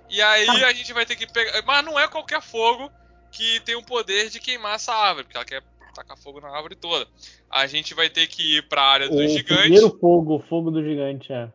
E 0.09 0.21
aí 0.21 0.45
Tá. 0.45 0.67
a 0.67 0.73
gente 0.73 0.93
vai 0.93 1.05
ter 1.05 1.15
que 1.15 1.27
pegar. 1.31 1.61
Mas 1.63 1.83
não 1.83 1.99
é 1.99 2.07
qualquer 2.07 2.41
fogo 2.41 2.89
que 3.35 3.59
tem 3.61 3.75
o 3.75 3.83
poder 3.83 4.29
de 4.29 4.39
queimar 4.39 4.75
essa 4.75 4.93
árvore, 4.93 5.25
porque 5.25 5.37
ela 5.37 5.45
quer 5.45 5.63
tacar 5.93 6.17
fogo 6.17 6.39
na 6.41 6.49
árvore 6.49 6.75
toda. 6.75 7.05
A 7.49 7.67
gente 7.67 7.93
vai 7.93 8.09
ter 8.09 8.27
que 8.27 8.57
ir 8.57 8.67
pra 8.67 8.81
área 8.81 9.09
dos 9.09 9.19
O 9.19 9.27
gigantes. 9.27 9.61
primeiro 9.63 9.97
fogo, 9.99 10.35
o 10.35 10.39
fogo 10.39 10.71
do 10.71 10.83
gigante, 10.83 11.31
é. 11.31 11.49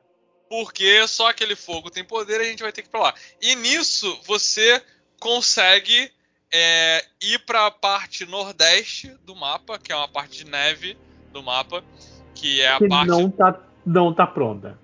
porque 0.48 1.06
só 1.08 1.28
aquele 1.30 1.56
fogo 1.56 1.90
tem 1.90 2.04
poder, 2.04 2.40
a 2.40 2.44
gente 2.44 2.62
vai 2.62 2.72
ter 2.72 2.82
que 2.82 2.88
ir 2.88 2.90
pra 2.90 3.00
lá. 3.00 3.14
E 3.40 3.54
nisso 3.56 4.18
você 4.26 4.82
consegue 5.18 6.10
é, 6.52 7.04
ir 7.22 7.38
para 7.46 7.66
a 7.66 7.70
parte 7.70 8.24
nordeste 8.26 9.08
do 9.24 9.34
mapa, 9.36 9.78
que 9.78 9.92
é 9.92 9.96
uma 9.96 10.08
parte 10.08 10.44
de 10.44 10.50
neve 10.50 10.96
do 11.32 11.42
mapa, 11.42 11.82
que 12.34 12.60
é 12.60 12.68
a 12.72 12.78
que 12.78 12.88
parte. 12.88 13.08
não 13.08 13.30
tá, 13.30 13.60
não 13.86 14.12
tá 14.14 14.26
pronta. 14.26 14.78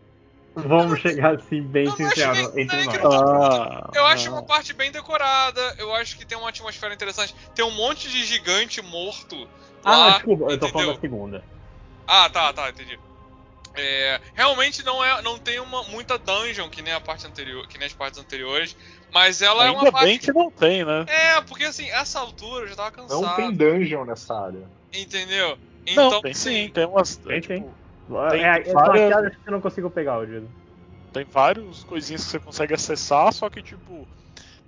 Vamos 0.56 1.00
chegar 1.00 1.36
assim, 1.36 1.60
bem 1.62 1.84
não 1.86 1.96
sincero, 1.96 2.34
nem- 2.34 2.62
entre 2.62 2.76
que 2.76 2.98
nós. 2.98 3.02
não 3.02 3.42
Ah, 3.42 3.90
Eu 3.94 4.06
acho 4.06 4.26
não. 4.30 4.38
uma 4.38 4.46
parte 4.46 4.72
bem 4.72 4.90
decorada, 4.90 5.74
eu 5.78 5.94
acho 5.94 6.16
que 6.16 6.24
tem 6.24 6.36
uma 6.38 6.48
atmosfera 6.48 6.94
interessante. 6.94 7.34
Tem 7.54 7.64
um 7.64 7.70
monte 7.70 8.08
de 8.10 8.24
gigante 8.24 8.80
morto 8.82 9.36
Ah, 9.84 9.90
lá. 9.90 10.12
desculpa, 10.14 10.44
eu 10.44 10.58
tô 10.58 10.66
entendeu? 10.66 10.72
falando 10.72 10.94
da 10.94 11.00
segunda. 11.00 11.44
Ah, 12.06 12.28
tá, 12.30 12.52
tá, 12.52 12.70
entendi. 12.70 12.98
É, 13.78 14.18
realmente 14.34 14.82
não 14.82 15.04
é, 15.04 15.20
não 15.20 15.38
tem 15.38 15.60
uma, 15.60 15.82
muita 15.84 16.16
dungeon 16.18 16.70
que 16.70 16.80
nem 16.80 16.94
a 16.94 17.00
parte 17.00 17.26
anterior, 17.26 17.66
que 17.68 17.76
nem 17.76 17.86
as 17.86 17.92
partes 17.92 18.18
anteriores, 18.18 18.74
mas 19.12 19.42
ela 19.42 19.66
é 19.66 19.68
Ainda 19.68 19.82
uma 19.82 19.92
parte 19.92 20.06
bem 20.06 20.18
que 20.18 20.32
não 20.32 20.50
tem, 20.50 20.82
né? 20.82 21.04
É, 21.06 21.40
porque 21.42 21.64
assim, 21.64 21.86
essa 21.90 22.18
altura 22.18 22.64
eu 22.64 22.68
já 22.68 22.76
tava 22.76 22.90
cansado. 22.90 23.20
Não 23.20 23.36
tem 23.36 23.52
dungeon 23.54 24.06
nessa 24.06 24.34
área. 24.34 24.66
Entendeu? 24.94 25.58
não, 25.94 26.08
Então, 26.08 26.22
tem 26.22 26.30
assim, 26.30 26.50
sim, 26.64 26.68
tem 26.70 26.86
umas. 26.86 27.16
Tem, 27.18 27.40
tipo, 27.40 27.54
tem. 27.54 27.85
Tem 28.30 28.44
é, 28.44 28.64
são 28.64 28.74
várias- 28.74 29.10
aquelas 29.12 29.36
que 29.36 29.48
eu 29.48 29.52
não 29.52 29.60
consigo 29.60 29.90
pegar. 29.90 30.18
Tem 31.12 31.24
vários 31.24 31.82
coisinhas 31.84 32.24
que 32.24 32.30
você 32.30 32.38
consegue 32.38 32.74
acessar, 32.74 33.32
só 33.32 33.48
que, 33.50 33.62
tipo, 33.62 34.06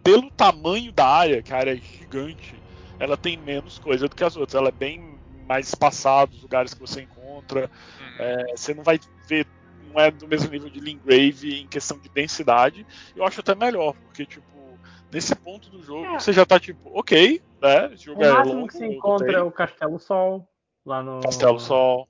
pelo 0.03 0.31
tamanho 0.31 0.93
da 0.93 1.07
área, 1.07 1.43
que 1.43 1.53
a 1.53 1.59
área 1.59 1.73
é 1.73 1.77
gigante, 1.77 2.61
ela 2.99 3.17
tem 3.17 3.37
menos 3.37 3.79
coisa 3.79 4.09
do 4.09 4.17
que 4.17 4.25
as 4.25 4.37
outras. 4.37 4.59
Ela 4.61 4.69
é 4.69 4.73
bem 4.73 5.21
mais 5.47 5.69
espaçada, 5.69 6.33
os 6.33 6.43
lugares 6.43 6.75
que 6.75 6.81
você 6.81 7.03
encontra. 7.03 7.71
hum, 8.01 8.15
É, 8.19 8.57
você 8.57 8.75
não 8.75 8.83
vai 8.83 8.99
ver, 9.29 9.47
não 9.93 10.01
é 10.01 10.11
do 10.11 10.27
mesmo 10.27 10.51
nível 10.51 10.69
de 10.69 10.81
Lingrave 10.81 11.61
em 11.61 11.69
questão 11.69 11.99
de 11.99 12.09
densidade. 12.09 12.87
Eu 13.15 13.25
acho 13.25 13.41
até 13.41 13.55
melhor, 13.55 13.95
porque, 14.03 14.27
tipo, 14.27 14.81
nesse 15.13 15.35
ponto 15.37 15.71
do 15.71 15.83
jogo, 15.83 16.07
É. 16.07 16.19
você 16.19 16.33
já 16.33 16.45
tá, 16.45 16.59
tipo, 16.59 16.99
ok, 16.99 17.41
né? 17.63 17.93
Esse 17.93 18.05
jogo 18.07 18.21
O 18.21 18.25
é 18.25 18.33
máximo 18.33 18.55
longo, 18.55 18.69
que 18.69 18.77
você 18.77 18.87
encontra 18.87 19.33
é 19.33 19.41
o 19.43 19.53
Castelo 19.53 19.99
Sol, 19.99 20.49
lá 20.85 21.03
no. 21.03 21.21
Castelo 21.21 21.61
Sol. 21.61 22.08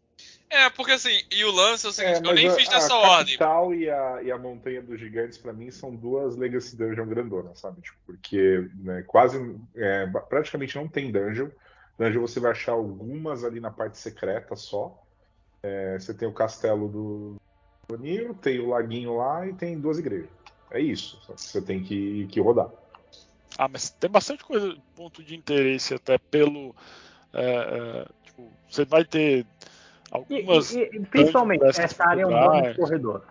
É, 0.51 0.71
porque 0.71 0.93
assim, 0.93 1.23
e 1.31 1.45
o 1.45 1.51
lance 1.51 1.87
é 1.87 1.91
o 1.91 1.93
seguinte, 1.93 2.17
eu 2.17 2.23
mas 2.23 2.35
nem 2.35 2.49
a- 2.49 2.51
fiz 2.53 2.69
nessa 2.69 2.95
a 2.95 2.99
ordem. 2.99 3.37
capital 3.37 3.75
e 3.75 3.91
a, 3.91 4.23
e 4.23 4.31
a 4.33 4.39
montanha 4.39 4.81
dos 4.83 4.99
gigantes 4.99 5.37
pra 5.37 5.53
mim 5.53 5.71
são 5.71 5.95
duas 5.95 6.37
Legacy 6.37 6.77
Dungeon 6.77 7.07
grandonas, 7.07 7.59
sabe? 7.61 7.83
Tipo, 7.83 7.99
porque 8.07 8.69
né, 8.77 9.03
quase, 9.07 9.39
é, 9.77 10.07
praticamente 10.29 10.77
não 10.77 10.89
tem 10.89 11.13
dungeon. 11.13 11.51
Dungeon 11.99 12.21
você 12.23 12.41
vai 12.41 12.53
achar 12.53 12.73
algumas 12.73 13.45
ali 13.45 13.61
na 13.61 13.71
parte 13.71 13.99
secreta 13.99 14.57
só. 14.57 14.99
É, 15.63 15.99
você 15.99 16.15
tem 16.15 16.27
o 16.29 16.33
castelo 16.33 16.89
do, 16.89 17.37
do 17.91 18.35
tem 18.37 18.59
o 18.61 18.69
laguinho 18.69 19.17
lá 19.17 19.47
e 19.47 19.53
tem 19.53 19.79
duas 19.79 19.99
igrejas. 19.99 20.31
É 20.71 20.81
isso. 20.81 21.21
só 21.23 21.33
que 21.35 21.41
Você 21.41 21.63
tem 21.63 21.83
que, 21.83 22.27
que 22.29 22.41
rodar. 22.41 22.71
Ah, 23.57 23.69
mas 23.69 23.91
tem 23.91 24.09
bastante 24.11 24.45
coisa, 24.45 24.77
ponto 24.95 25.23
de 25.23 25.35
interesse 25.35 25.95
até 25.95 26.19
pelo. 26.19 26.75
é, 27.33 27.43
é, 27.43 28.07
tipo, 28.25 28.51
você 28.71 28.85
vai 28.85 29.05
ter 29.05 29.45
algumas. 30.11 30.73
e- 30.75 30.83
e, 30.93 31.01
principalmente, 31.01 31.65
essa 31.65 32.05
área 32.09 32.23
é 32.23 32.27
um 32.27 32.31
bando 32.31 32.69
de 32.71 32.75
corredor. 32.77 33.23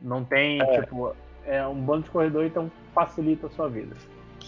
Não 0.00 0.24
tem, 0.24 0.60
É. 0.62 0.80
tipo, 0.80 1.14
é 1.46 1.66
um 1.66 1.74
bando 1.80 2.04
de 2.04 2.10
corredor, 2.10 2.44
então 2.44 2.70
facilita 2.94 3.46
a 3.46 3.50
sua 3.50 3.68
vida. 3.68 3.94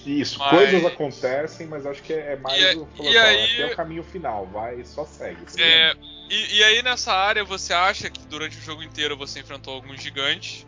Isso, 0.05 0.39
Mas- 0.39 0.51
coisas 0.51 0.85
acontecem, 0.85 1.67
mas 1.67 1.87
acho 1.87 2.03
que 2.03 2.13
é, 2.13 2.33
é 2.33 2.37
mais 2.37 2.59
E- 2.61 2.77
o 2.77 2.87
falou 2.87 3.13
e 3.13 3.17
assim, 3.19 3.29
aí- 3.29 3.63
é 3.63 3.67
o 3.67 3.77
caminho 3.77 4.03
final, 4.03 4.47
vai, 4.47 4.83
só 4.85 5.05
segue. 5.05 5.45
tá 5.45 5.63
É, 5.63 5.95
e, 6.29 6.57
e 6.59 6.65
aí 6.65 6.83
nessa 6.83 7.13
área 7.13 7.45
você 7.45 7.73
acha 7.73 8.11
que 8.11 8.27
durante 8.27 8.57
o 8.59 8.61
jogo 8.61 8.83
inteiro 8.83 9.17
você 9.17 9.39
enfrentou 9.41 9.75
alguns 9.75 10.03
gigantes 10.03 10.67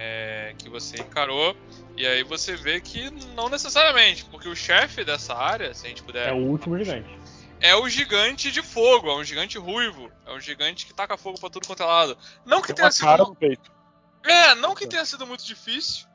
é, 0.00 0.54
que 0.56 0.68
você 0.68 0.96
encarou, 1.00 1.56
e 1.96 2.06
aí 2.06 2.22
você 2.22 2.54
vê 2.54 2.80
que 2.80 3.10
não 3.34 3.48
necessariamente, 3.48 4.24
porque 4.26 4.48
o 4.48 4.54
chefe 4.54 5.02
dessa 5.04 5.34
área, 5.34 5.74
se 5.74 5.86
a 5.86 5.88
gente 5.88 6.04
puder 6.04 6.28
É 6.28 6.32
o 6.32 6.36
último 6.36 6.78
gigante. 6.78 7.08
É 7.60 7.74
o 7.76 7.88
gigante 7.88 8.50
de 8.50 8.62
fogo, 8.62 9.08
é 9.10 9.16
um 9.16 9.24
gigante 9.24 9.58
ruivo, 9.58 10.10
é 10.26 10.32
um 10.32 10.40
gigante 10.40 10.86
que 10.86 10.94
taca 10.94 11.16
fogo 11.16 11.38
pra 11.38 11.50
tudo 11.50 11.66
quanto 11.66 11.82
é 11.82 11.86
lado. 11.86 12.16
Não 12.44 12.60
que 12.60 12.68
Tem 12.68 12.76
tenha 12.76 12.90
sido. 12.90 13.04
cara 13.04 13.24
no 13.24 13.34
peito. 13.34 13.70
É, 14.24 14.54
não 14.56 14.74
que 14.74 14.86
tenha 14.86 15.04
sido 15.04 15.26
muito 15.26 15.44
difícil, 15.44 16.06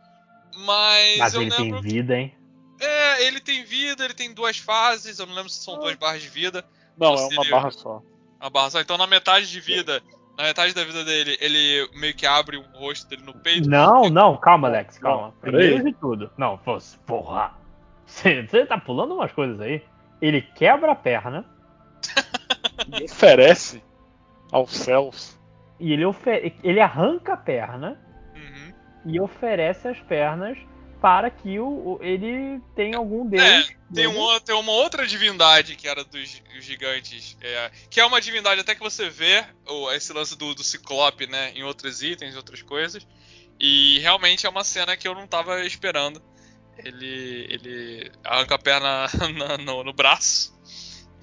mas, 0.58 1.18
Mas 1.18 1.34
eu 1.34 1.42
ele 1.42 1.50
lembro. 1.52 1.82
tem 1.82 1.92
vida, 1.92 2.18
hein? 2.18 2.36
É, 2.80 3.26
ele 3.26 3.40
tem 3.40 3.64
vida, 3.64 4.04
ele 4.04 4.14
tem 4.14 4.34
duas 4.34 4.58
fases, 4.58 5.20
eu 5.20 5.26
não 5.26 5.34
lembro 5.34 5.50
se 5.50 5.64
são 5.64 5.80
duas 5.80 5.96
barras 5.96 6.22
de 6.22 6.28
vida. 6.30 6.66
Não, 6.98 7.14
é 7.16 7.28
uma 7.28 7.50
barra 7.50 7.72
só. 7.72 8.02
Uma 8.40 8.50
barra 8.50 8.70
só. 8.70 8.82
Então 8.82 8.98
na 8.98 9.08
metade 9.08 9.50
de 9.50 9.60
vida, 9.60 10.02
na 10.38 10.44
metade 10.44 10.74
da 10.74 10.84
vida 10.84 11.04
dele, 11.06 11.38
ele 11.40 11.90
meio 11.96 12.14
que 12.14 12.26
abre 12.26 12.58
o 12.58 12.62
rosto 12.74 13.08
dele 13.08 13.24
no 13.24 13.34
peito. 13.34 13.70
Não, 13.70 14.10
não, 14.10 14.36
calma, 14.38 14.68
Alex, 14.68 14.98
calma. 14.98 15.28
Não, 15.28 15.32
Primeiro 15.40 15.84
de 15.84 15.94
tudo. 15.94 16.30
Não, 16.38 16.58
fosse, 16.60 16.98
porra. 17.00 17.54
Você 18.06 18.66
tá 18.66 18.78
pulando 18.78 19.16
umas 19.16 19.32
coisas 19.32 19.60
aí. 19.62 19.82
Ele 20.26 20.42
quebra 20.42 20.92
a 20.92 20.96
perna 20.96 21.46
E 23.00 23.04
oferece 23.04 23.84
aos 24.52 24.72
céus. 24.72 25.38
e 25.80 25.92
ele, 25.94 26.04
ele 26.64 26.80
arranca 26.80 27.34
a 27.34 27.38
perna 27.38 28.00
Uhum. 28.36 28.74
e 29.06 29.20
oferece 29.20 29.88
as 29.88 30.00
pernas 30.02 30.58
para 31.02 31.30
que 31.30 31.60
o, 31.60 31.68
o- 31.68 32.00
ele 32.02 32.62
tenha 32.76 32.98
algum 32.98 33.28
deus. 33.28 33.44
É, 33.44 33.64
Tem, 33.64 33.76
dele. 33.90 34.08
um, 34.08 34.20
o- 34.22 34.40
tem 34.40 34.56
uma 34.56 34.72
outra 34.72 35.06
divindade 35.06 35.76
que 35.76 35.88
era 35.88 36.04
dos 36.04 36.42
gigantes, 36.62 37.38
é, 37.42 37.70
que 37.90 38.00
é 38.00 38.06
uma 38.06 38.22
divindade 38.22 38.62
até 38.62 38.74
que 38.74 38.80
você 38.82 39.10
vê 39.10 39.44
o- 39.68 39.92
esse 39.92 40.14
lance 40.14 40.38
do, 40.38 40.56
do 40.56 40.64
ciclope, 40.64 41.28
né, 41.28 41.52
em 41.56 41.64
outros 41.64 42.02
itens, 42.02 42.36
outras 42.38 42.62
coisas. 42.62 43.06
E 43.60 44.00
realmente 44.00 44.46
é 44.46 44.50
uma 44.50 44.64
cena 44.64 44.96
que 44.96 45.08
eu 45.08 45.14
não 45.14 45.28
tava 45.28 45.62
esperando. 45.66 46.22
Ele, 46.78 47.48
ele 47.50 48.12
arranca 48.24 48.56
a 48.56 48.60
perna 48.60 49.06
na- 49.38 49.58
no, 49.58 49.84
no 49.84 49.94
braço 49.94 50.54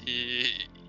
e, 0.06 0.44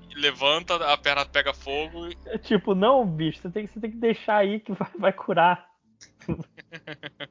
e 0.09 0.15
levanta, 0.15 0.75
a 0.91 0.97
perna 0.97 1.25
pega 1.25 1.53
fogo. 1.53 2.07
e- 2.07 2.17
É 2.25 2.37
tipo, 2.37 2.73
não, 2.75 3.05
bicho, 3.05 3.41
você 3.41 3.49
tem, 3.49 3.67
que- 3.67 3.73
você 3.73 3.79
tem 3.79 3.91
que 3.91 3.97
deixar 3.97 4.37
aí 4.37 4.59
que 4.59 4.71
vai, 4.73 4.89
vai 4.97 5.13
curar. 5.13 5.69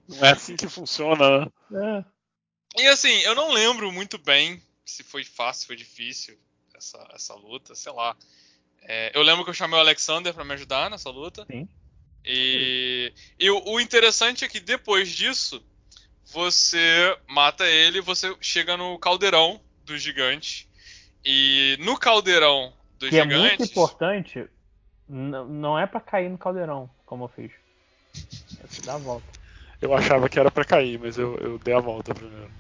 Não 0.09 0.25
é 0.25 0.31
assim 0.33 0.57
que 0.57 0.69
funciona, 0.69 1.47
né? 1.71 2.05
É. 2.77 2.83
E 2.83 2.87
assim, 2.89 3.13
eu 3.23 3.35
não 3.35 3.53
lembro 3.53 3.91
muito 3.93 4.19
bem 4.19 4.63
se 4.85 5.03
foi 5.03 5.25
fácil, 5.25 5.63
se 5.63 5.67
foi 5.67 5.77
difícil 5.77 6.39
essa, 6.75 6.99
essa 7.15 7.35
luta, 7.35 7.75
sei 7.75 7.93
lá. 7.93 8.17
É, 8.83 9.13
eu 9.15 9.23
lembro 9.23 9.45
que 9.45 9.51
eu 9.51 9.55
chamei 9.55 9.77
o 9.79 9.83
Alexander 9.83 10.33
para 10.35 10.45
me 10.45 10.55
ajudar 10.55 10.91
nessa 10.91 11.11
luta. 11.11 11.45
Sim. 11.51 11.69
E, 12.25 13.13
e 13.39 13.51
o, 13.51 13.63
o 13.73 13.81
interessante 13.81 14.45
é 14.45 14.49
que 14.49 14.61
depois 14.61 15.09
disso, 15.09 15.63
você 16.33 17.17
mata 17.29 17.67
ele, 17.67 18.01
você 18.01 18.35
chega 18.41 18.77
no 18.77 18.99
caldeirão 18.99 19.61
do 19.85 19.97
gigante. 19.99 20.69
E 21.25 21.77
no 21.81 21.99
caldeirão 21.99 22.73
do 22.99 23.09
Que 23.09 23.19
é 23.19 23.23
gigante. 23.23 23.59
muito 23.59 23.65
importante, 23.65 24.47
não 25.09 25.79
é 25.79 25.87
pra 25.87 26.01
cair 26.01 26.31
no 26.31 26.39
caldeirão, 26.39 26.89
como 27.05 27.25
eu 27.25 27.29
fiz. 27.29 27.51
É 28.63 28.67
você 28.67 28.83
dá 28.83 28.95
a 28.95 28.99
volta. 28.99 29.27
Eu 29.81 29.95
achava 29.95 30.29
que 30.29 30.39
era 30.39 30.51
pra 30.51 30.65
cair, 30.65 30.99
mas 30.99 31.17
eu, 31.19 31.37
eu 31.39 31.59
dei 31.59 31.75
a 31.75 31.81
volta 31.81 32.15
primeiro. 32.15 32.51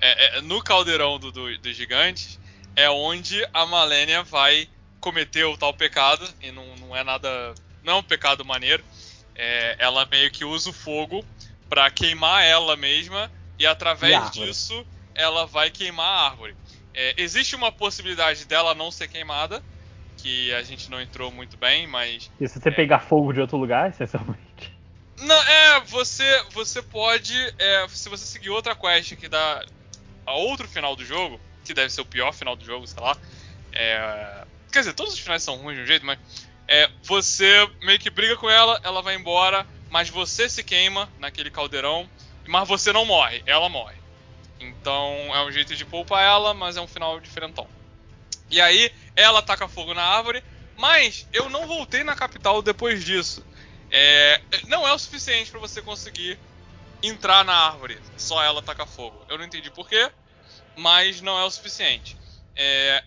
é, 0.00 0.38
é, 0.38 0.40
no 0.42 0.62
caldeirão 0.62 1.18
do, 1.18 1.32
do, 1.32 1.58
dos 1.58 1.76
gigantes 1.76 2.38
é 2.76 2.88
onde 2.88 3.44
a 3.52 3.66
Malenia 3.66 4.22
vai 4.22 4.68
cometer 5.00 5.44
o 5.44 5.56
tal 5.56 5.74
pecado 5.74 6.28
e 6.40 6.52
não, 6.52 6.76
não 6.76 6.94
é 6.96 7.02
nada 7.02 7.54
não 7.82 7.94
é 7.94 7.96
um 7.96 8.02
pecado 8.02 8.44
maneiro 8.44 8.84
É, 9.34 9.76
ela 9.78 10.04
meio 10.06 10.30
que 10.30 10.44
usa 10.44 10.70
o 10.70 10.72
fogo 10.72 11.24
pra 11.68 11.90
queimar 11.90 12.42
ela 12.44 12.76
mesma 12.76 13.30
e 13.58 13.62
E 13.62 13.66
através 13.66 14.14
árvore. 14.14 14.46
disso 14.46 14.86
ela 15.14 15.46
vai 15.46 15.70
queimar 15.70 16.06
a 16.06 16.30
árvore 16.30 16.54
É, 16.94 17.14
existe 17.18 17.56
uma 17.56 17.72
possibilidade 17.72 18.44
dela 18.44 18.74
não 18.74 18.90
ser 18.90 19.08
queimada 19.08 19.62
que 20.16 20.52
a 20.54 20.62
gente 20.62 20.90
não 20.90 21.00
entrou 21.00 21.30
muito 21.30 21.56
bem 21.56 21.86
mas 21.86 22.30
E 22.40 22.48
se 22.48 22.60
você 22.60 22.70
pegar 22.70 23.00
fogo 23.00 23.32
de 23.32 23.40
outro 23.40 23.56
lugar, 23.56 23.90
essencialmente. 23.90 24.72
Não, 25.20 25.42
é, 25.42 25.80
você, 25.80 26.44
você 26.52 26.80
pode, 26.80 27.34
é, 27.58 27.86
se 27.88 28.08
você 28.08 28.24
seguir 28.24 28.50
outra 28.50 28.74
quest 28.74 29.16
que 29.16 29.28
dá 29.28 29.64
a 30.26 30.34
outro 30.34 30.68
final 30.68 30.94
do 30.94 31.04
jogo, 31.04 31.40
que 31.64 31.74
deve 31.74 31.90
ser 31.90 32.00
o 32.00 32.04
pior 32.06 32.32
final 32.32 32.54
do 32.54 32.64
jogo, 32.64 32.86
sei 32.86 33.02
lá. 33.02 33.16
é, 33.72 34.44
quer 34.72 34.80
dizer, 34.80 34.94
todos 34.94 35.12
os 35.14 35.18
finais 35.18 35.42
são 35.42 35.56
ruins 35.56 35.76
de 35.76 35.82
um 35.82 35.86
jeito, 35.86 36.06
mas 36.06 36.18
é, 36.68 36.88
você 37.04 37.68
meio 37.82 37.98
que 37.98 38.10
briga 38.10 38.36
com 38.36 38.48
ela, 38.48 38.78
ela 38.84 39.02
vai 39.02 39.14
embora, 39.16 39.66
mas 39.88 40.08
você 40.08 40.48
se 40.48 40.62
queima 40.62 41.10
naquele 41.16 41.50
caldeirão, 41.50 42.10
mas 42.46 42.68
você 42.68 42.92
não 42.92 43.04
morre, 43.04 43.42
ela 43.46 43.68
morre. 43.68 43.96
Então 44.60 45.34
é 45.34 45.44
um 45.44 45.52
jeito 45.52 45.74
de 45.76 45.84
poupar 45.84 46.22
ela, 46.22 46.52
mas 46.54 46.76
é 46.76 46.80
um 46.80 46.88
final 46.88 47.20
diferentão. 47.20 47.68
E 48.50 48.60
aí 48.60 48.90
ela 49.14 49.42
taca 49.42 49.68
fogo 49.68 49.94
na 49.94 50.02
árvore, 50.02 50.42
mas 50.76 51.28
eu 51.32 51.48
não 51.48 51.66
voltei 51.66 52.02
na 52.02 52.16
capital 52.16 52.62
depois 52.62 53.04
disso. 53.04 53.44
É, 53.90 54.40
não 54.66 54.86
é 54.86 54.92
o 54.92 54.98
suficiente 54.98 55.50
pra 55.50 55.60
você 55.60 55.82
conseguir 55.82 56.38
entrar 57.02 57.44
na 57.44 57.54
árvore, 57.54 58.00
só 58.16 58.42
ela 58.42 58.62
taca 58.62 58.86
fogo. 58.86 59.24
Eu 59.28 59.38
não 59.38 59.44
entendi 59.44 59.70
porquê, 59.70 60.10
mas 60.76 61.20
não 61.20 61.38
é 61.38 61.44
o 61.44 61.50
suficiente. 61.50 62.16
É, 62.56 63.02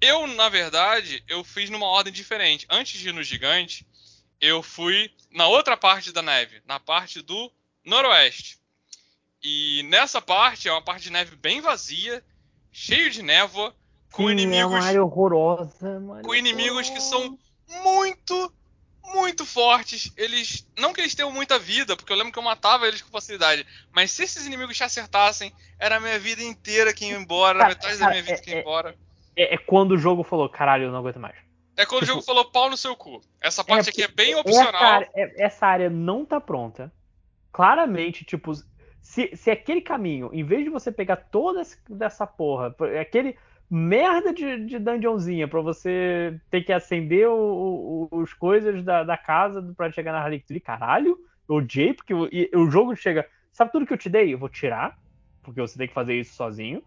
eu, 0.00 0.26
na 0.26 0.48
verdade, 0.48 1.22
eu 1.28 1.44
fiz 1.44 1.70
numa 1.70 1.86
ordem 1.86 2.12
diferente. 2.12 2.66
Antes 2.68 3.00
de 3.00 3.08
ir 3.08 3.12
no 3.12 3.22
gigante, 3.22 3.86
eu 4.42 4.60
fui 4.62 5.08
na 5.30 5.46
outra 5.46 5.76
parte 5.76 6.12
da 6.12 6.20
neve, 6.20 6.60
na 6.66 6.80
parte 6.80 7.22
do 7.22 7.50
noroeste. 7.84 8.58
E 9.40 9.82
nessa 9.84 10.20
parte 10.20 10.68
é 10.68 10.72
uma 10.72 10.82
parte 10.82 11.04
de 11.04 11.10
neve 11.12 11.36
bem 11.36 11.60
vazia, 11.60 12.22
cheio 12.72 13.08
de 13.10 13.22
névoa, 13.22 13.74
com 14.12 14.24
Sim, 14.24 14.28
é 14.28 14.32
inimigos 14.32 14.72
uma 14.72 14.84
área 14.84 15.02
horrorosa, 15.02 16.00
mano. 16.00 16.22
com 16.22 16.34
inimigos 16.34 16.90
que 16.90 17.00
são 17.00 17.38
muito, 17.82 18.52
muito 19.04 19.46
fortes. 19.46 20.12
Eles. 20.16 20.66
Não 20.78 20.92
que 20.92 21.00
eles 21.00 21.14
tenham 21.14 21.30
muita 21.32 21.58
vida, 21.58 21.96
porque 21.96 22.12
eu 22.12 22.16
lembro 22.16 22.32
que 22.32 22.38
eu 22.38 22.42
matava 22.42 22.86
eles 22.86 23.00
com 23.00 23.10
facilidade. 23.10 23.64
Mas 23.92 24.10
se 24.10 24.24
esses 24.24 24.44
inimigos 24.44 24.76
te 24.76 24.84
acertassem, 24.84 25.52
era 25.78 25.96
a 25.96 26.00
minha 26.00 26.18
vida 26.18 26.42
inteira 26.42 26.92
que 26.92 27.06
ia 27.06 27.16
embora, 27.16 27.58
Cara, 27.60 27.68
metade 27.70 27.94
da 27.94 27.98
cara, 28.00 28.10
minha 28.10 28.22
vida 28.22 28.36
é- 28.38 28.40
que 28.40 28.50
ia 28.50 28.56
é- 28.56 28.60
embora. 28.60 28.96
É, 29.34 29.54
é 29.54 29.58
quando 29.58 29.92
o 29.92 29.98
jogo 29.98 30.22
falou, 30.22 30.48
caralho, 30.48 30.84
eu 30.84 30.92
não 30.92 30.98
aguento 30.98 31.18
mais. 31.18 31.36
É 31.82 31.86
quando 31.86 32.02
o 32.02 32.06
jogo 32.06 32.22
falou 32.22 32.44
pau 32.44 32.70
no 32.70 32.76
seu 32.76 32.94
cu. 32.96 33.20
Essa 33.40 33.64
parte 33.64 33.90
aqui 33.90 34.02
é 34.02 34.08
bem 34.08 34.32
Essa 34.32 34.40
opcional. 34.40 34.82
área, 34.82 35.10
é- 35.14 35.44
essa 35.44 35.66
área 35.66 35.90
não 35.90 36.24
tá 36.24 36.40
pronta. 36.40 36.92
Claramente, 37.52 38.24
tipo, 38.24 38.52
se, 39.00 39.36
se 39.36 39.50
aquele 39.50 39.80
caminho, 39.80 40.30
em 40.32 40.44
vez 40.44 40.64
de 40.64 40.70
você 40.70 40.90
pegar 40.92 41.16
toda 41.16 41.62
dessa 41.88 42.26
porra, 42.26 42.74
aquele 43.00 43.36
merda 43.68 44.32
de, 44.32 44.64
de 44.66 44.78
dungeonzinha 44.78 45.48
pra 45.48 45.60
você 45.60 46.38
ter 46.50 46.62
que 46.62 46.72
acender 46.72 47.26
o- 47.28 48.08
o- 48.12 48.18
os 48.18 48.32
coisas 48.34 48.82
da, 48.84 49.02
da 49.02 49.16
casa 49.16 49.62
pra 49.76 49.90
chegar 49.90 50.12
na 50.12 50.20
Harley 50.20 50.40
Quinn, 50.40 50.60
caralho, 50.60 51.18
eu 51.48 51.56
odiei, 51.56 51.94
porque 51.94 52.12
o, 52.14 52.26
e- 52.30 52.50
o 52.54 52.70
jogo 52.70 52.94
chega, 52.94 53.26
sabe 53.52 53.72
tudo 53.72 53.86
que 53.86 53.92
eu 53.92 53.98
te 53.98 54.08
dei? 54.10 54.32
Eu 54.34 54.38
vou 54.38 54.48
tirar, 54.48 54.96
porque 55.42 55.60
você 55.60 55.76
tem 55.78 55.88
que 55.88 55.94
fazer 55.94 56.14
isso 56.14 56.34
sozinho. 56.34 56.82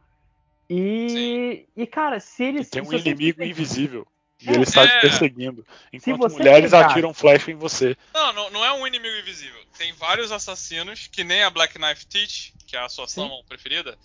E, 0.69 1.67
e 1.75 1.85
cara, 1.85 2.19
se 2.19 2.43
E 2.43 2.47
eles. 2.47 2.69
tem 2.69 2.81
um 2.81 2.91
inimigo 2.93 3.43
invisível. 3.43 4.07
E 4.41 4.49
ele 4.49 4.63
está 4.63 4.83
É. 4.83 4.87
te 4.87 5.01
perseguindo. 5.01 5.65
Enquanto 5.93 6.19
você 6.21 6.37
mulheres 6.37 6.71
pegar- 6.71 6.87
atiram 6.87 7.13
flecha 7.13 7.51
em 7.51 7.55
você. 7.55 7.95
Não, 8.13 8.33
não, 8.33 8.49
não 8.49 8.65
é 8.65 8.71
um 8.73 8.85
inimigo 8.85 9.15
invisível. 9.17 9.59
Tem 9.77 9.93
vários 9.93 10.31
assassinos, 10.31 11.07
que 11.07 11.23
nem 11.23 11.41
a 11.43 11.49
Black 11.49 11.75
Knife 11.79 12.05
Teach, 12.05 12.53
que 12.67 12.75
é 12.75 12.79
a 12.79 12.89
sua 12.89 13.07
Sim. 13.07 13.21
summon 13.21 13.43
preferida. 13.47 13.97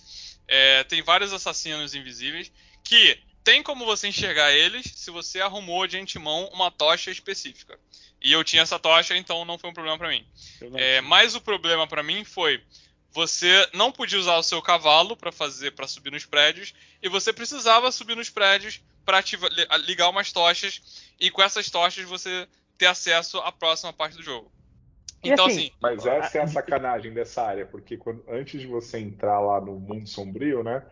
É, 0.47 0.85
tem 0.85 1.03
vários 1.03 1.33
assassinos 1.33 1.95
invisíveis 1.95 2.51
que 2.85 3.19
tem 3.45 3.63
como 3.63 3.85
você 3.85 4.09
enxergar 4.09 4.53
eles 4.53 4.85
se 4.95 5.11
você 5.11 5.41
arrumou 5.41 5.87
de 5.87 5.97
antemão 5.99 6.49
uma 6.53 6.71
tocha 6.71 7.11
específica. 7.11 7.79
E 8.23 8.33
eu 8.33 8.45
tinha 8.45 8.63
essa 8.63 8.79
tocha, 8.79 9.17
então 9.17 9.45
não 9.45 9.59
foi 9.59 9.71
um 9.71 9.75
problema 9.75 9.97
pra 9.99 10.09
mim. 10.09 10.25
É, 10.75 11.01
mas 11.01 11.35
o 11.35 11.41
problema 11.41 11.87
pra 11.87 12.03
mim 12.03 12.25
foi 12.25 12.63
você 13.13 13.69
não 13.73 13.91
podia 13.91 14.19
usar 14.19 14.37
o 14.37 14.43
seu 14.43 14.63
cavalo 14.63 15.17
pra 15.17 15.33
fazer 15.33 15.73
para 15.73 15.89
subir 15.89 16.13
nos 16.13 16.25
prédios 16.25 16.73
e 17.03 17.09
você 17.09 17.33
precisava 17.33 17.91
subir 17.91 18.15
nos 18.17 18.31
prédios 18.31 18.81
para 19.11 19.77
ligar 19.79 20.09
umas 20.09 20.33
tochas 20.33 20.81
e 21.19 21.31
com 21.31 21.43
essas 21.43 21.69
tochas 21.71 22.05
você 22.05 22.47
ter 22.79 22.87
acesso 22.87 23.39
à 23.39 23.51
próxima 23.53 23.93
parte 23.93 24.17
do 24.17 24.23
jogo. 24.23 24.51
E 25.23 25.31
Então 25.31 25.47
assim, 25.47 25.67
assim, 25.67 25.73
Mas 25.81 26.07
essa 26.07 26.39
é 26.39 26.43
a 26.43 26.47
sacanagem 26.47 27.13
dessa 27.13 27.43
área, 27.43 27.67
porque 27.67 27.97
quando- 27.97 28.25
antes 28.29 28.61
de 28.61 28.67
você 28.67 28.99
entrar 28.99 29.41
lá 29.41 29.61
no 29.61 29.79
mundo 29.79 30.09
sombrio, 30.09 30.63
né, 30.63 30.83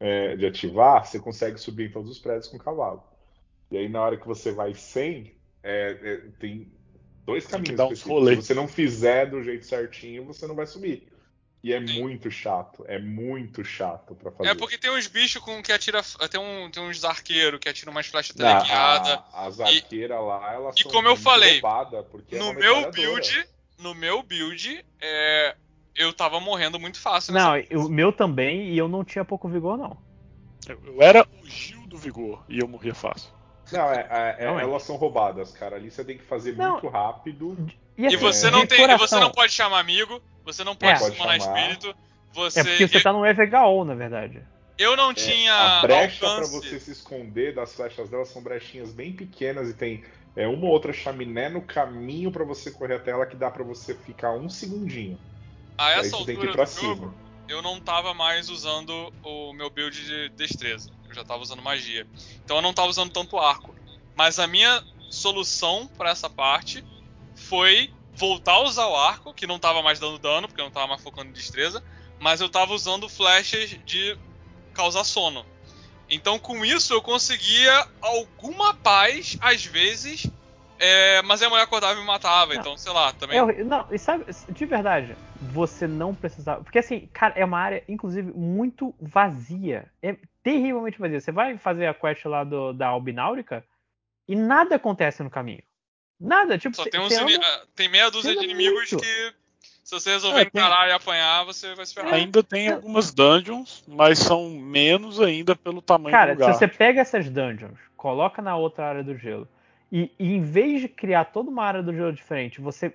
é, 0.00 0.36
de 0.36 0.46
ativar, 0.46 1.06
você 1.06 1.18
consegue 1.18 1.58
subir 1.58 1.88
em 1.88 1.92
todos 1.92 2.10
os 2.10 2.18
prédios 2.18 2.48
com 2.48 2.58
cavalo. 2.58 3.02
E 3.70 3.76
aí 3.76 3.88
na 3.88 4.00
hora 4.00 4.16
que 4.16 4.26
você 4.26 4.52
vai 4.52 4.72
sem, 4.74 5.36
é, 5.62 5.90
é, 6.02 6.16
tem 6.38 6.72
dois 7.24 7.44
Tem 7.46 7.62
que 7.62 7.72
caminhos 7.74 7.80
específicos. 7.80 8.12
rolê. 8.12 8.36
Se 8.36 8.42
você 8.42 8.54
não 8.54 8.68
fizer 8.68 9.26
do 9.26 9.42
jeito 9.42 9.66
certinho, 9.66 10.24
você 10.24 10.46
não 10.46 10.54
vai 10.54 10.66
subir. 10.66 11.12
E 11.66 11.72
é 11.72 11.84
Sim. 11.84 12.00
muito 12.00 12.30
chato, 12.30 12.84
é 12.86 12.96
muito 12.96 13.64
chato 13.64 14.14
pra 14.14 14.30
fazer. 14.30 14.50
é 14.50 14.54
porque 14.54 14.78
tem 14.78 14.88
uns 14.88 15.08
bichos 15.08 15.42
com 15.42 15.60
que 15.60 15.72
atira, 15.72 16.00
tem, 16.30 16.38
um, 16.40 16.70
tem 16.70 16.80
uns 16.80 17.02
arqueiros 17.04 17.58
que 17.58 17.68
atiram 17.68 17.90
umas 17.90 18.06
flechas 18.06 18.36
teleguiadas. 18.36 19.10
a- 19.34 19.46
as 19.48 19.58
arqueiras 19.58 20.20
lá, 20.22 20.52
elas 20.54 20.76
e 20.78 20.84
são 20.84 20.92
como 20.92 21.08
eu 21.08 21.16
falei, 21.16 21.60
é 22.30 22.38
No 22.38 22.50
uma 22.50 22.54
meu 22.54 22.88
build, 22.92 23.48
no 23.80 23.94
meu 23.96 24.22
build, 24.22 24.84
é, 25.00 25.56
eu 25.96 26.12
tava 26.12 26.38
morrendo 26.38 26.78
muito 26.78 27.00
fácil. 27.00 27.34
Não, 27.34 27.54
o 27.84 27.88
meu 27.88 28.12
também, 28.12 28.68
e 28.68 28.78
eu 28.78 28.86
não 28.86 29.04
tinha 29.04 29.24
pouco 29.24 29.48
vigor, 29.48 29.76
não. 29.76 29.98
Eu, 30.68 30.80
eu 30.86 31.02
era 31.02 31.26
o 31.42 31.48
Gil 31.48 31.84
do 31.88 31.98
Vigor 31.98 32.44
e 32.48 32.60
eu 32.60 32.68
morria 32.68 32.94
fácil. 32.94 33.32
Não, 33.72 33.90
é, 33.90 34.06
é- 34.08 34.44
é- 34.44 34.46
Não, 34.46 34.60
é. 34.60 34.62
elas 34.62 34.84
são 34.84 34.94
roubadas, 34.94 35.50
cara. 35.50 35.74
Ali 35.74 35.90
você 35.90 36.04
tem 36.04 36.16
que 36.16 36.22
fazer 36.22 36.54
Não. 36.56 36.74
muito 36.74 36.86
rápido. 36.86 37.56
E 37.98 38.06
assim, 38.06 38.16
você 38.18 38.46
É. 38.46 38.50
não 38.52 38.64
tem, 38.64 38.78
e 38.78 38.82
você 38.82 38.96
coração, 38.96 39.20
não 39.20 39.32
pode 39.32 39.52
chamar 39.52 39.80
amigo, 39.80 40.22
você 40.46 40.64
não 40.64 40.74
pode 40.74 40.92
É. 40.96 40.98
Pode 40.98 41.16
summonar 41.16 41.40
chamar. 41.40 41.60
espírito. 41.60 41.94
Você, 42.32 42.60
É 42.60 42.64
porque 42.64 42.88
você 42.88 43.00
tá 43.00 43.12
no 43.12 43.24
FHO, 43.24 43.84
na 43.84 43.94
verdade. 43.94 44.42
eu 44.78 44.96
não 44.96 45.10
É, 45.10 45.14
tinha 45.14 45.54
a 45.54 45.80
brecha 45.82 46.18
pra 46.20 46.28
alcance. 46.28 46.52
você 46.52 46.80
se 46.80 46.92
esconder 46.92 47.54
das 47.54 47.74
flechas 47.74 48.08
delas 48.08 48.28
são 48.28 48.42
brechinhas 48.42 48.92
bem 48.92 49.12
pequenas 49.12 49.68
e 49.70 49.74
tem 49.74 50.04
é, 50.36 50.46
uma 50.46 50.66
ou 50.66 50.70
outra 50.72 50.92
chaminé 50.92 51.48
no 51.48 51.62
caminho 51.62 52.30
pra 52.30 52.44
você 52.44 52.70
correr 52.70 52.96
até 52.96 53.10
ela 53.10 53.26
que 53.26 53.36
dá 53.36 53.50
pra 53.50 53.64
você 53.64 53.94
ficar 53.94 54.32
um 54.32 54.48
segundinho. 54.48 55.18
A 55.78 55.86
aí 55.86 56.00
essa 56.00 56.10
você 56.16 56.24
tem 56.26 56.36
que 56.36 56.46
altura 56.46 56.50
ir 56.50 56.54
pra 56.54 56.64
do 56.64 56.70
cima. 56.70 56.94
jogo, 56.94 57.14
eu 57.48 57.62
não 57.62 57.80
tava 57.80 58.12
mais 58.12 58.50
usando 58.50 59.12
o 59.22 59.52
meu 59.54 59.70
build 59.70 60.04
de 60.04 60.28
destreza. 60.30 60.90
Eu 61.08 61.14
já 61.14 61.24
tava 61.24 61.42
usando 61.42 61.62
magia. 61.62 62.06
Então 62.44 62.56
eu 62.56 62.62
não 62.62 62.74
tava 62.74 62.88
usando 62.88 63.10
tanto 63.12 63.38
arco. 63.38 63.74
Mas 64.14 64.38
a 64.38 64.46
minha 64.46 64.82
solução 65.10 65.88
pra 65.96 66.10
essa 66.10 66.28
parte 66.28 66.84
foi 67.34 67.90
voltar 68.16 68.52
a 68.52 68.62
usar 68.62 68.86
o 68.86 68.96
arco, 68.96 69.34
que 69.34 69.46
não 69.46 69.58
tava 69.58 69.82
mais 69.82 69.98
dando 69.98 70.18
dano, 70.18 70.48
porque 70.48 70.60
eu 70.60 70.64
não 70.64 70.72
tava 70.72 70.88
mais 70.88 71.02
focando 71.02 71.28
em 71.28 71.32
destreza, 71.32 71.82
mas 72.18 72.40
eu 72.40 72.48
tava 72.48 72.72
usando 72.72 73.08
flechas 73.08 73.70
de 73.84 74.16
causar 74.74 75.04
sono. 75.04 75.44
Então 76.08 76.38
com 76.38 76.64
isso 76.64 76.92
eu 76.92 77.02
conseguia 77.02 77.86
alguma 78.00 78.72
paz, 78.74 79.36
às 79.40 79.64
vezes, 79.64 80.26
é, 80.78 81.22
mas 81.22 81.42
a 81.42 81.48
mulher 81.48 81.62
acordava 81.62 81.94
e 81.94 82.00
me 82.00 82.06
matava, 82.06 82.54
Não. 82.54 82.60
então 82.60 82.76
sei 82.76 82.92
lá, 82.92 83.12
também. 83.12 83.38
É 83.38 83.64
não, 83.64 83.86
e 83.90 83.98
sabe, 83.98 84.24
de 84.48 84.66
verdade, 84.66 85.16
você 85.40 85.86
não 85.86 86.14
precisava. 86.14 86.62
Porque 86.62 86.78
assim, 86.78 87.08
cara, 87.12 87.34
é 87.36 87.44
uma 87.44 87.58
área, 87.58 87.82
inclusive, 87.88 88.30
muito 88.32 88.94
vazia. 89.00 89.90
É 90.02 90.16
terrivelmente 90.42 90.98
vazia. 90.98 91.20
Você 91.20 91.32
vai 91.32 91.58
fazer 91.58 91.86
a 91.86 91.94
quest 91.94 92.24
lá 92.26 92.44
do, 92.44 92.72
da 92.72 92.88
Albináurica 92.88 93.64
e 94.28 94.36
nada 94.36 94.76
acontece 94.76 95.22
no 95.22 95.30
caminho. 95.30 95.62
Nada, 96.18 96.56
tipo, 96.58 96.74
Só 96.76 96.84
tem 96.84 97.00
uns 97.00 97.12
anda- 97.12 97.38
ah, 97.42 97.62
tem 97.74 97.88
meia 97.88 98.10
dúzia 98.10 98.34
de 98.36 98.44
inimigos 98.44 98.90
muito. 98.90 98.98
que 99.04 99.34
Se 99.84 99.94
você 99.94 100.10
resolver 100.10 100.40
É, 100.40 100.44
tem- 100.46 100.60
encarar 100.60 100.88
e 100.88 100.92
apanhar, 100.92 101.44
você 101.44 101.72
vai 101.76 101.86
se 101.86 101.94
ferrar. 101.94 102.14
Ainda 102.14 102.42
tem 102.42 102.70
algumas 102.70 103.12
dungeons, 103.14 103.84
mas 103.86 104.18
são 104.18 104.50
menos 104.50 105.20
ainda 105.20 105.54
pelo 105.54 105.80
tamanho 105.80 106.10
Cara, 106.10 106.34
do 106.34 106.40
lugar. 106.40 106.54
se 106.54 106.58
você 106.58 106.66
pega 106.66 107.02
essas 107.02 107.28
dungeons, 107.30 107.78
coloca 107.96 108.42
na 108.42 108.56
outra 108.56 108.84
área 108.86 109.04
do 109.04 109.16
gelo, 109.16 109.46
e, 109.92 110.10
e 110.18 110.34
em 110.34 110.40
vez 110.42 110.80
de 110.80 110.88
criar 110.88 111.26
toda 111.26 111.50
uma 111.50 111.62
área 111.64 111.84
do 111.84 111.92
gelo 111.94 112.12
diferente, 112.12 112.60
você 112.60 112.92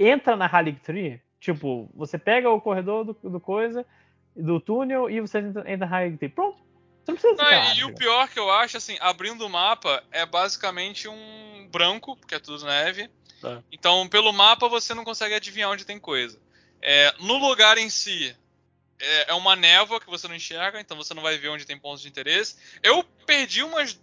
entra 0.00 0.34
na 0.34 0.46
Hallig 0.46 0.80
Tree, 0.80 1.20
tipo, 1.38 1.88
você 1.94 2.18
pega 2.18 2.50
o 2.50 2.60
corredor 2.60 3.04
do, 3.04 3.12
do 3.30 3.38
coisa, 3.38 3.86
do 4.34 4.58
túnel, 4.58 5.08
e 5.08 5.20
você 5.20 5.38
entra, 5.38 5.60
entra 5.70 5.86
na 5.86 5.96
Hallig 5.96 6.16
Tree. 6.18 6.28
Pronto. 6.28 6.58
Você 7.06 7.12
não 7.12 7.18
precisa 7.18 7.42
Não, 7.42 7.50
dessa 7.50 7.80
e 7.80 7.84
o 7.84 7.94
pior 7.94 8.28
que 8.28 8.38
eu 8.38 8.50
acho, 8.50 8.76
assim, 8.76 8.96
abrindo 9.00 9.46
o 9.46 9.48
mapa 9.48 10.02
é 10.10 10.26
basicamente 10.26 11.06
um 11.06 11.68
branco, 11.70 12.16
porque 12.16 12.34
é 12.34 12.40
tudo 12.40 12.64
neve. 12.64 13.08
É. 13.44 13.62
Então, 13.70 14.08
pelo 14.08 14.32
mapa 14.32 14.68
você 14.68 14.92
não 14.92 15.04
consegue 15.04 15.34
adivinhar 15.34 15.70
onde 15.70 15.84
tem 15.84 16.00
coisa. 16.00 16.38
É, 16.82 17.14
no 17.20 17.38
lugar 17.38 17.78
em 17.78 17.88
si, 17.88 18.36
é, 18.98 19.30
é 19.30 19.34
uma 19.34 19.54
névoa 19.54 20.00
que 20.00 20.10
você 20.10 20.26
não 20.26 20.34
enxerga, 20.34 20.80
então 20.80 20.96
você 20.96 21.14
não 21.14 21.22
vai 21.22 21.38
ver 21.38 21.48
onde 21.48 21.64
tem 21.64 21.78
pontos 21.78 22.02
de 22.02 22.08
interesse. 22.08 22.56
Eu 22.82 23.04
perdi 23.24 23.62
umas, 23.62 24.00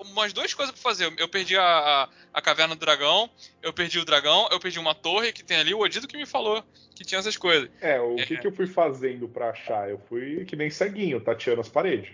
umas 0.00 0.34
duas 0.34 0.52
coisas 0.52 0.74
pra 0.74 0.82
fazer. 0.82 1.10
Eu 1.16 1.28
perdi 1.28 1.56
a, 1.56 1.62
a, 1.64 2.08
a 2.34 2.42
caverna 2.42 2.74
do 2.74 2.80
dragão, 2.80 3.30
eu 3.62 3.72
perdi 3.72 3.98
o 3.98 4.04
dragão, 4.04 4.46
eu 4.52 4.60
perdi 4.60 4.78
uma 4.78 4.94
torre 4.94 5.32
que 5.32 5.42
tem 5.42 5.56
ali, 5.56 5.72
o 5.72 5.80
Odido 5.80 6.06
que 6.06 6.18
me 6.18 6.26
falou 6.26 6.62
que 6.94 7.02
tinha 7.02 7.18
essas 7.18 7.36
coisas. 7.38 7.70
É, 7.80 7.98
o 7.98 8.16
que, 8.16 8.36
que 8.36 8.46
eu 8.46 8.52
fui 8.52 8.66
fazendo 8.66 9.26
pra 9.26 9.50
achar? 9.50 9.88
Eu 9.88 9.98
fui 9.98 10.44
que 10.44 10.54
nem 10.54 10.68
ceguinho, 10.68 11.18
tateando 11.18 11.62
as 11.62 11.68
paredes. 11.68 12.10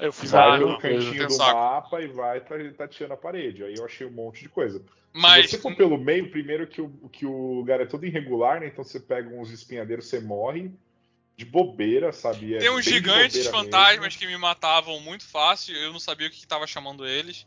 Eu 0.00 0.12
fiz 0.12 0.30
Vai 0.30 0.56
a 0.56 0.58
coisa. 0.58 0.78
cantinho 0.78 1.28
do 1.28 1.36
mapa 1.38 2.00
e 2.00 2.06
vai 2.08 2.40
ta- 2.40 2.56
tateando 2.76 3.14
a 3.14 3.16
parede. 3.16 3.64
Aí 3.64 3.74
eu 3.76 3.84
achei 3.84 4.06
um 4.06 4.10
monte 4.10 4.42
de 4.42 4.48
coisa. 4.48 4.82
Mas 5.12 5.46
Se 5.46 5.56
você 5.56 5.62
for 5.62 5.74
pelo 5.74 5.98
meio, 5.98 6.30
primeiro 6.30 6.66
que 6.66 6.80
o, 6.80 6.88
que 7.12 7.26
o 7.26 7.52
lugar 7.54 7.80
é 7.80 7.86
todo 7.86 8.06
irregular, 8.06 8.60
né? 8.60 8.66
Então 8.68 8.84
você 8.84 9.00
pega 9.00 9.28
uns 9.28 9.50
espinhadeiros, 9.50 10.06
você 10.06 10.20
morre 10.20 10.70
de 11.36 11.44
bobeira, 11.44 12.12
sabe? 12.12 12.54
É 12.54 12.58
tem 12.58 12.70
uns 12.70 12.84
bem 12.84 12.94
gigantes 12.94 13.46
fantasmas 13.46 14.00
mesmo. 14.00 14.20
que 14.20 14.26
me 14.26 14.36
matavam 14.36 15.00
muito 15.00 15.24
fácil, 15.26 15.74
eu 15.76 15.92
não 15.92 15.98
sabia 15.98 16.28
o 16.28 16.30
que 16.30 16.36
estava 16.36 16.66
chamando 16.66 17.06
eles. 17.06 17.46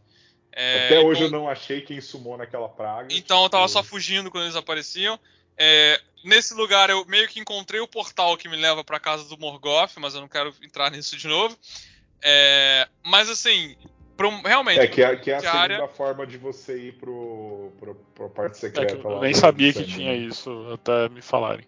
É, 0.51 0.85
Até 0.85 0.99
hoje 0.99 1.23
então- 1.23 1.37
eu 1.37 1.41
não 1.43 1.49
achei 1.49 1.81
quem 1.81 1.99
sumou 2.01 2.37
naquela 2.37 2.67
praga. 2.69 3.07
Então 3.11 3.41
eu 3.43 3.49
tava 3.49 3.65
tipo, 3.65 3.73
só 3.73 3.83
fugindo 3.83 4.29
quando 4.29 4.43
eles 4.45 4.55
apareciam. 4.55 5.19
É, 5.57 5.99
nesse 6.23 6.53
lugar 6.53 6.89
eu 6.89 7.05
meio 7.05 7.27
que 7.27 7.39
encontrei 7.39 7.79
o 7.79 7.87
portal 7.87 8.35
que 8.37 8.49
me 8.49 8.57
leva 8.57 8.83
pra 8.83 8.99
casa 8.99 9.23
do 9.29 9.37
Morgoth, 9.37 9.91
mas 9.97 10.15
eu 10.15 10.21
não 10.21 10.27
quero 10.27 10.53
entrar 10.61 10.91
nisso 10.91 11.15
de 11.15 11.27
novo. 11.27 11.57
É, 12.23 12.87
mas 13.05 13.29
assim, 13.29 13.75
um- 14.21 14.41
realmente. 14.41 14.79
É, 14.79 14.87
que 14.87 15.03
é, 15.03 15.15
que 15.17 15.31
é 15.31 15.35
a 15.37 15.39
que 15.41 15.45
a 15.47 15.53
área- 15.53 15.75
segunda 15.77 15.93
forma 15.93 16.25
de 16.25 16.37
você 16.37 16.77
ir 16.77 16.93
pro, 16.93 17.71
pro, 17.79 17.95
pra 18.15 18.29
parte 18.29 18.51
É 18.51 18.69
que 18.69 18.75
secreta 18.77 18.95
eu 18.95 19.09
lá. 19.15 19.19
nem 19.21 19.31
do- 19.33 19.37
sabia 19.37 19.73
que 19.73 19.83
tinha 19.83 20.11
né? 20.11 20.17
isso 20.17 20.49
até 20.73 21.09
me 21.09 21.21
falarem. 21.21 21.65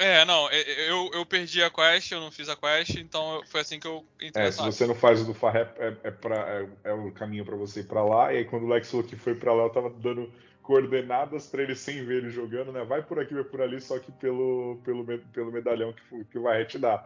É, 0.00 0.24
não, 0.24 0.48
é, 0.48 0.88
eu, 0.88 1.10
eu 1.12 1.26
perdi 1.26 1.60
a 1.60 1.68
quest, 1.70 2.12
eu 2.12 2.20
não 2.20 2.30
fiz 2.30 2.48
a 2.48 2.54
quest, 2.54 2.96
então 2.98 3.42
foi 3.48 3.62
assim 3.62 3.80
que 3.80 3.86
eu 3.88 4.06
entrei 4.22 4.46
É, 4.46 4.52
se 4.52 4.62
você 4.62 4.86
não 4.86 4.94
faz 4.94 5.20
o 5.20 5.24
do 5.24 5.34
Farré, 5.34 5.68
é, 5.76 5.92
é, 6.04 6.10
pra- 6.12 6.48
é- 6.84 6.90
é 6.90 6.92
o 6.92 7.10
caminho 7.10 7.44
pra 7.44 7.56
você 7.56 7.80
ir 7.80 7.88
pra 7.88 8.04
lá. 8.04 8.32
E 8.32 8.36
aí, 8.38 8.44
quando 8.44 8.62
o 8.64 8.68
Lex 8.68 8.88
falou 8.88 9.04
que 9.04 9.16
foi 9.16 9.34
pra 9.34 9.52
lá, 9.52 9.64
eu 9.64 9.70
tava 9.70 9.90
dando 9.90 10.32
coordenadas 10.62 11.48
pra 11.48 11.62
ele 11.62 11.74
sem 11.74 12.04
ver 12.04 12.18
ele 12.18 12.30
jogando, 12.30 12.70
né? 12.70 12.84
Vai 12.84 13.02
por 13.02 13.18
aqui, 13.18 13.34
vai 13.34 13.42
por 13.42 13.60
ali, 13.60 13.80
só 13.80 13.98
que 13.98 14.12
pelo, 14.12 14.78
pelo, 14.84 15.04
pelo 15.32 15.50
medalhão 15.50 15.92
que, 15.92 16.14
o- 16.14 16.24
que 16.26 16.38
o 16.38 16.64
te 16.66 16.78
dá. 16.78 17.02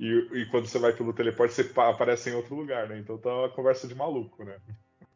E, 0.00 0.28
e 0.32 0.46
quando 0.46 0.66
você 0.66 0.78
vai 0.78 0.92
pelo 0.92 1.12
teleporte, 1.12 1.54
você 1.54 1.64
pa- 1.64 1.90
aparece 1.90 2.30
em 2.30 2.34
outro 2.34 2.54
lugar, 2.54 2.88
né? 2.88 2.98
Então 2.98 3.18
tá 3.18 3.32
uma 3.34 3.48
conversa 3.50 3.86
de 3.86 3.94
maluco, 3.94 4.44
né? 4.44 4.58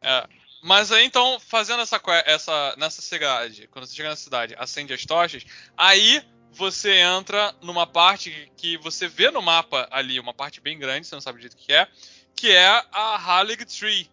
É. 0.01 0.27
Mas 0.63 0.91
aí 0.91 1.05
então, 1.05 1.39
fazendo 1.39 1.81
essa, 1.81 2.01
essa 2.25 2.75
nessa 2.77 3.01
cidade, 3.01 3.67
quando 3.67 3.85
você 3.85 3.95
chega 3.95 4.09
na 4.09 4.15
cidade, 4.15 4.55
acende 4.57 4.93
as 4.93 5.05
tochas, 5.05 5.45
aí 5.75 6.23
você 6.51 6.95
entra 6.95 7.53
numa 7.61 7.85
parte 7.85 8.51
que 8.57 8.77
você 8.77 9.07
vê 9.07 9.29
no 9.29 9.41
mapa 9.41 9.87
ali, 9.91 10.19
uma 10.19 10.33
parte 10.33 10.59
bem 10.59 10.79
grande, 10.79 11.05
você 11.05 11.15
não 11.15 11.21
sabe 11.21 11.39
direito 11.39 11.53
o 11.53 11.57
que 11.57 11.71
é, 11.71 11.87
que 12.35 12.51
é 12.51 12.67
a 12.91 13.17
Hallig 13.17 13.65
Tree, 13.65 14.09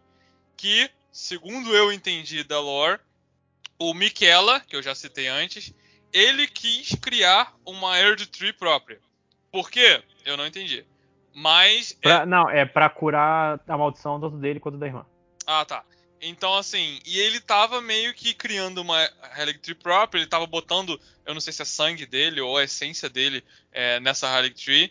que, 0.56 0.90
segundo 1.10 1.74
eu 1.74 1.92
entendi 1.92 2.44
da 2.44 2.60
lore, 2.60 3.00
o 3.78 3.94
Miquela, 3.94 4.60
que 4.60 4.76
eu 4.76 4.82
já 4.82 4.94
citei 4.94 5.28
antes, 5.28 5.72
ele 6.12 6.46
quis 6.46 6.94
criar 7.00 7.54
uma 7.64 7.98
Erd 7.98 8.26
Tree 8.26 8.52
própria. 8.52 9.00
Por 9.50 9.70
quê? 9.70 10.02
Eu 10.24 10.36
não 10.36 10.46
entendi. 10.46 10.84
Mas 11.34 11.96
é- 12.02 12.08
Pra- 12.08 12.26
não, 12.26 12.48
é 12.48 12.64
pra 12.64 12.88
curar 12.88 13.60
a 13.66 13.78
maldição 13.78 14.20
tanto 14.20 14.36
dele 14.36 14.60
quanto 14.60 14.78
da 14.78 14.86
irmã. 14.86 15.04
Ah, 15.46 15.64
tá. 15.64 15.84
Então, 16.22 16.54
assim, 16.54 17.00
e 17.04 17.18
ele 17.18 17.38
tava 17.38 17.82
meio 17.82 18.14
que 18.14 18.32
criando 18.32 18.78
uma 18.78 19.10
Relic 19.32 19.58
Tree 19.58 19.74
própria, 19.74 20.20
ele 20.20 20.26
tava 20.28 20.46
botando, 20.46 20.98
eu 21.26 21.34
não 21.34 21.40
sei 21.40 21.52
se 21.52 21.60
é 21.60 21.64
sangue 21.66 22.06
dele 22.06 22.40
ou 22.40 22.56
a 22.56 22.64
essência 22.64 23.10
dele 23.10 23.44
é, 23.70 24.00
nessa 24.00 24.32
Relic 24.34 24.64
Tree. 24.64 24.90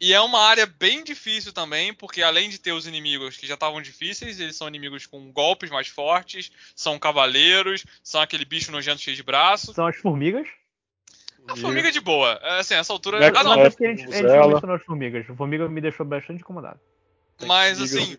E 0.00 0.12
é 0.12 0.20
uma 0.20 0.40
área 0.40 0.66
bem 0.66 1.02
difícil 1.02 1.52
também, 1.52 1.94
porque 1.94 2.20
além 2.20 2.50
de 2.50 2.58
ter 2.58 2.72
os 2.72 2.86
inimigos 2.86 3.36
que 3.38 3.46
já 3.46 3.54
estavam 3.54 3.80
difíceis, 3.80 4.38
eles 4.40 4.56
são 4.56 4.68
inimigos 4.68 5.06
com 5.06 5.32
golpes 5.32 5.70
mais 5.70 5.86
fortes, 5.88 6.50
são 6.76 6.98
cavaleiros, 6.98 7.86
são 8.02 8.20
aquele 8.20 8.44
bicho 8.44 8.70
nojento 8.72 9.00
cheio 9.00 9.16
de 9.16 9.22
braço. 9.22 9.72
São 9.72 9.86
as 9.86 9.96
formigas. 9.96 10.46
A 11.48 11.56
formiga 11.56 11.90
de 11.92 12.00
boa. 12.00 12.38
É, 12.42 12.58
Assim, 12.60 12.74
essa 12.74 12.92
altura. 12.92 13.18
Mecha- 13.18 13.40
Ah, 13.40 13.44
Não, 13.44 13.54
é, 13.54 13.66
é 13.66 13.70
porque 13.70 13.86
a 13.86 13.90
gente, 13.90 14.02
a 14.02 14.12
gente 14.12 14.22
não 14.22 14.48
mencionou 14.48 14.76
as 14.76 14.82
formigas. 14.84 15.28
A 15.28 15.34
formiga 15.34 15.68
me 15.68 15.80
deixou 15.80 16.04
bastante 16.06 16.40
incomodado. 16.40 16.80
Mas, 17.46 17.80
assim. 17.80 18.16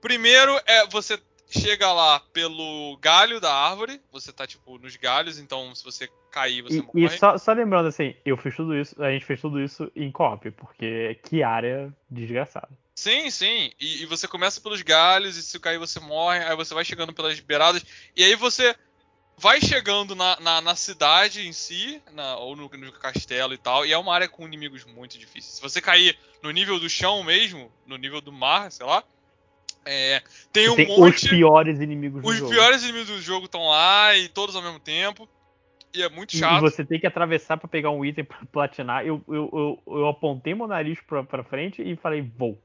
Primeiro 0.00 0.58
é 0.66 0.86
você 0.86 1.18
chega 1.48 1.92
lá 1.92 2.20
pelo 2.32 2.96
galho 3.00 3.40
da 3.40 3.52
árvore, 3.52 4.00
você 4.10 4.32
tá 4.32 4.46
tipo 4.46 4.78
nos 4.78 4.96
galhos, 4.96 5.38
então 5.38 5.72
se 5.74 5.84
você 5.84 6.08
cair 6.30 6.62
você 6.62 6.78
E, 6.78 6.82
morre. 6.82 7.14
e 7.14 7.18
só, 7.18 7.38
só 7.38 7.52
lembrando 7.52 7.86
assim, 7.88 8.14
eu 8.24 8.36
fiz 8.36 8.54
tudo 8.56 8.76
isso, 8.76 9.00
a 9.02 9.10
gente 9.12 9.24
fez 9.24 9.40
tudo 9.40 9.60
isso 9.62 9.90
em 9.94 10.10
co-op, 10.10 10.50
porque 10.52 11.18
que 11.22 11.42
área 11.42 11.92
desgraçada. 12.10 12.68
Sim, 12.96 13.30
sim. 13.30 13.70
E, 13.80 14.02
e 14.02 14.06
você 14.06 14.26
começa 14.26 14.60
pelos 14.60 14.82
galhos, 14.82 15.36
e 15.36 15.42
se 15.42 15.58
cair 15.60 15.78
você 15.78 16.00
morre, 16.00 16.40
aí 16.40 16.56
você 16.56 16.74
vai 16.74 16.84
chegando 16.84 17.12
pelas 17.12 17.38
beiradas, 17.38 17.84
e 18.16 18.24
aí 18.24 18.34
você 18.34 18.74
vai 19.38 19.60
chegando 19.60 20.14
na, 20.14 20.38
na, 20.40 20.60
na 20.60 20.74
cidade 20.74 21.46
em 21.46 21.52
si, 21.52 22.02
na- 22.12 22.36
ou 22.36 22.56
no, 22.56 22.68
no 22.68 22.92
castelo 22.92 23.52
e 23.54 23.58
tal, 23.58 23.84
e 23.84 23.92
é 23.92 23.98
uma 23.98 24.14
área 24.14 24.28
com 24.28 24.46
inimigos 24.46 24.84
muito 24.84 25.18
difíceis. 25.18 25.54
Se 25.56 25.62
você 25.62 25.80
cair 25.80 26.18
no 26.42 26.50
nível 26.50 26.78
do 26.80 26.88
chão 26.88 27.22
mesmo, 27.22 27.70
no 27.86 27.96
nível 27.96 28.20
do 28.20 28.32
mar, 28.32 28.70
sei 28.72 28.86
lá, 28.86 29.04
é, 29.84 30.22
tem 30.52 30.68
um 30.68 30.76
Tem 30.76 30.90
os 30.90 30.98
monte. 30.98 31.28
piores 31.28 31.78
inimigos 31.80 32.22
do 32.22 32.28
Os 32.28 32.36
jogo. 32.38 32.50
piores 32.50 32.82
inimigos 32.82 33.08
do 33.08 33.20
jogo 33.22 33.46
estão 33.46 33.66
lá 33.68 34.16
e 34.16 34.28
todos 34.28 34.56
ao 34.56 34.62
mesmo 34.62 34.80
tempo. 34.80 35.28
E 35.94 36.02
é 36.02 36.08
muito 36.08 36.34
E 36.34 36.38
chato. 36.38 36.60
você 36.60 36.84
tem 36.84 36.98
que 37.00 37.06
atravessar 37.06 37.56
pra 37.56 37.68
pegar 37.68 37.90
um 37.90 38.04
item 38.04 38.24
pra 38.24 38.38
platinar. 38.52 39.06
Eu, 39.06 39.22
eu, 39.28 39.48
eu, 39.86 39.94
eu 39.98 40.08
apontei 40.08 40.54
meu 40.54 40.66
nariz 40.66 40.98
pra, 41.06 41.22
pra 41.22 41.44
frente 41.44 41.80
e 41.82 41.96
falei, 41.96 42.20
vou. 42.20 42.60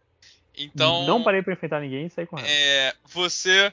Então, 0.58 1.06
Não 1.06 1.24
parei 1.24 1.42
pra 1.42 1.54
enfrentar 1.54 1.80
ninguém 1.80 2.08
e 2.08 2.10
saí 2.10 2.26
correndo. 2.26 2.48
é, 2.50 2.94
você 3.06 3.72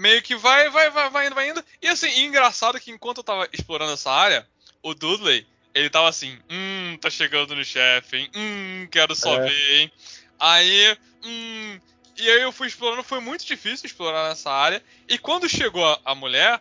meio 0.00 0.22
que 0.22 0.34
vai, 0.34 0.70
vai, 0.70 0.90
vai, 0.90 1.10
vai 1.10 1.26
indo, 1.26 1.34
vai 1.34 1.50
indo. 1.50 1.62
E 1.82 1.86
assim, 1.86 2.08
e 2.08 2.24
engraçado 2.24 2.80
que 2.80 2.90
enquanto 2.90 3.18
eu 3.18 3.24
tava 3.24 3.46
explorando 3.52 3.92
essa 3.92 4.10
área, 4.10 4.46
o 4.82 4.94
Dudley, 4.94 5.46
ele 5.74 5.90
tava 5.90 6.08
assim, 6.08 6.38
hum, 6.50 6.96
tá 6.98 7.10
chegando 7.10 7.54
no 7.54 7.62
chefe, 7.62 8.16
hein? 8.16 8.30
Hum, 8.34 8.88
quero 8.90 9.14
só 9.14 9.36
É. 9.36 9.40
ver, 9.46 9.80
hein? 9.80 9.92
Aí, 10.38 10.96
hum. 11.22 11.78
E 12.16 12.30
aí 12.30 12.40
eu 12.40 12.50
fui 12.50 12.66
explorando, 12.66 13.02
foi 13.02 13.20
muito 13.20 13.44
difícil 13.44 13.86
explorar 13.86 14.30
nessa 14.30 14.50
área. 14.50 14.82
E 15.06 15.18
quando 15.18 15.48
chegou 15.48 15.84
a, 15.86 16.00
a 16.04 16.14
mulher, 16.14 16.60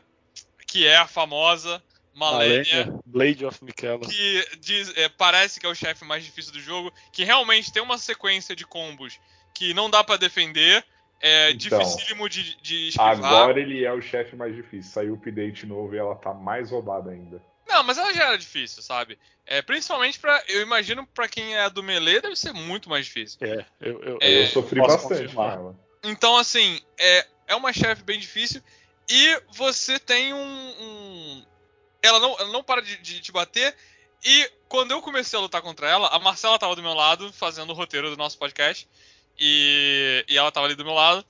que 0.68 0.86
é 0.86 0.98
a 0.98 1.08
famosa 1.08 1.82
Malenia, 2.14 2.86
Malenia, 2.86 3.02
Blade 3.06 3.46
of 3.46 3.64
Michaela. 3.64 4.02
que 4.06 4.48
diz- 4.60 4.92
é, 4.98 5.08
parece 5.08 5.62
que 5.62 5.66
é 5.66 5.70
o 5.70 5.76
chefe 5.76 6.04
mais 6.04 6.26
difícil 6.26 6.52
do 6.52 6.60
jogo, 6.60 6.94
que 7.14 7.24
realmente 7.24 7.72
tem 7.72 7.82
uma 7.82 7.98
sequência 7.98 8.54
de 8.54 8.66
combos 8.66 9.18
que 9.56 9.74
não 9.74 9.90
dá 9.90 10.04
pra 10.04 10.18
defender, 10.18 10.86
é 11.20 11.52
Então, 11.52 11.80
dificílimo 11.80 12.30
de, 12.30 12.56
de 12.62 12.88
esquivar. 12.90 13.18
Agora 13.24 13.60
ele 13.60 13.84
é 13.84 13.92
o 13.94 14.02
chefe 14.02 14.36
mais 14.36 14.56
difícil. 14.56 14.92
Saiu 14.92 15.14
o 15.14 15.16
update 15.16 15.66
novo 15.66 15.94
e 15.94 15.98
ela 15.98 16.16
tá 16.16 16.34
mais 16.34 16.72
roubada 16.72 17.12
ainda. 17.12 17.42
Não, 17.68 17.84
mas 17.84 17.98
ela 17.98 18.12
já 18.14 18.28
era 18.30 18.38
difícil, 18.38 18.82
sabe? 18.82 19.18
É, 19.46 19.62
principalmente 19.62 20.20
pra. 20.20 20.44
Eu 20.48 20.62
imagino 20.62 21.06
pra 21.08 21.28
quem 21.28 21.56
é 21.56 21.70
do 21.70 21.84
Melee 21.84 22.20
deve 22.22 22.36
ser 22.36 22.52
muito 22.52 22.90
mais 22.90 23.06
difícil. 23.06 23.38
É, 23.42 23.64
eu, 23.80 24.02
eu, 24.04 24.18
É, 24.22 24.44
eu 24.44 24.48
sofri 24.48 24.80
bastante 24.80 25.34
com 25.36 25.44
ela. 25.44 25.80
Então, 26.04 26.36
assim, 26.38 26.80
é, 26.98 27.28
é 27.48 27.56
uma 27.56 27.72
chefe 27.72 28.02
bem 28.04 28.20
difícil. 28.20 28.62
E 29.10 29.42
você 29.52 30.00
tem 30.00 30.34
um. 30.34 30.38
um- 30.40 31.46
Ela, 32.02 32.20
não, 32.20 32.40
ela 32.40 32.52
não 32.52 32.64
para 32.64 32.82
de, 32.82 32.98
de 32.98 33.20
te 33.22 33.32
bater. 33.32 33.76
E 34.26 34.52
quando 34.68 34.92
eu 34.92 35.02
comecei 35.02 35.38
a 35.38 35.42
lutar 35.42 35.62
contra 35.62 35.88
ela, 35.88 36.08
a 36.10 36.20
Marcela 36.20 36.58
tava 36.60 36.76
do 36.76 36.82
meu 36.82 36.94
lado, 36.94 37.32
fazendo 37.34 37.70
o 37.70 37.74
roteiro 37.74 38.10
do 38.10 38.18
nosso 38.18 38.38
podcast. 38.38 38.88
E, 39.40 40.26
e 40.28 40.38
ela 40.38 40.52
tava 40.52 40.66
ali 40.66 40.76
do 40.76 40.84
meu 40.84 40.94
lado. 40.94 41.26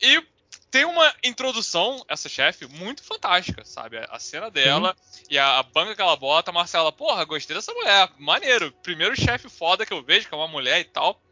E 0.00 0.22
tem 0.70 0.84
uma 0.84 1.14
introdução, 1.22 2.04
essa 2.08 2.28
chefe, 2.28 2.66
muito 2.66 3.02
fantástica, 3.02 3.64
sabe? 3.64 3.96
A 4.10 4.18
cena 4.18 4.50
dela 4.50 4.96
e 5.30 5.38
a, 5.38 5.60
a 5.60 5.62
banca 5.62 5.94
que 5.94 6.02
ela 6.02 6.16
bota, 6.16 6.50
a 6.50 6.54
Marcela, 6.54 6.90
porra, 6.90 7.24
gostei 7.24 7.54
dessa 7.54 7.72
mulher, 7.72 8.10
maneiro. 8.18 8.72
Primeiro 8.82 9.14
chefe 9.14 9.48
foda 9.48 9.86
que 9.86 9.92
eu 9.92 10.02
vejo, 10.02 10.28
que 10.28 10.34
é 10.34 10.36
uma 10.36 10.48
mulher 10.48 10.80
e 10.80 10.84
tal. 10.84 11.22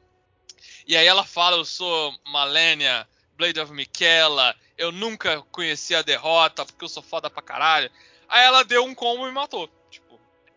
E 0.87 0.97
aí 0.97 1.07
ela 1.07 1.25
fala, 1.25 1.57
eu 1.57 1.65
sou 1.65 2.15
Malenia, 2.27 3.07
Blade 3.37 3.59
of 3.59 3.73
Michaela, 3.73 4.55
eu 4.79 4.93
nunca 4.93 5.43
conheci 5.51 5.95
a 5.95 6.03
derrota 6.03 6.65
porque 6.65 6.85
eu 6.85 6.89
sou 6.89 7.03
foda 7.03 7.29
pra 7.29 7.43
caralho. 7.43 7.91
Aí 8.29 8.45
ela 8.45 8.63
deu 8.63 8.85
um 8.85 8.95
combo 8.95 9.25
e 9.25 9.27
me 9.27 9.35
matou. 9.35 9.69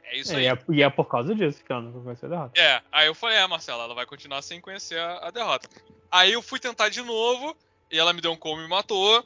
É 0.07 0.17
isso 0.17 0.33
É, 0.33 0.37
aí. 0.37 0.43
e, 0.43 0.47
é, 0.47 0.59
e 0.69 0.83
é 0.83 0.89
por 0.89 1.05
causa 1.05 1.33
disso 1.35 1.63
que 1.63 1.71
ela 1.71 1.81
não 1.81 1.91
conheceu 2.03 2.27
a 2.27 2.31
derrota. 2.31 2.59
É, 2.61 2.81
aí 2.91 3.07
eu 3.07 3.15
falei, 3.15 3.37
é, 3.37 3.47
Marcela, 3.47 3.83
ela 3.83 3.93
vai 3.95 4.05
continuar 4.05 4.41
sem 4.41 4.61
conhecer 4.61 4.99
a, 4.99 5.27
a 5.27 5.31
derrota. 5.31 5.67
Aí 6.11 6.33
eu 6.33 6.41
fui 6.41 6.59
tentar 6.59 6.89
de 6.89 7.01
novo, 7.01 7.55
e 7.91 7.97
ela 7.97 8.13
me 8.13 8.21
deu 8.21 8.31
um 8.31 8.37
combo 8.37 8.59
e 8.59 8.63
me 8.63 8.69
matou. 8.69 9.25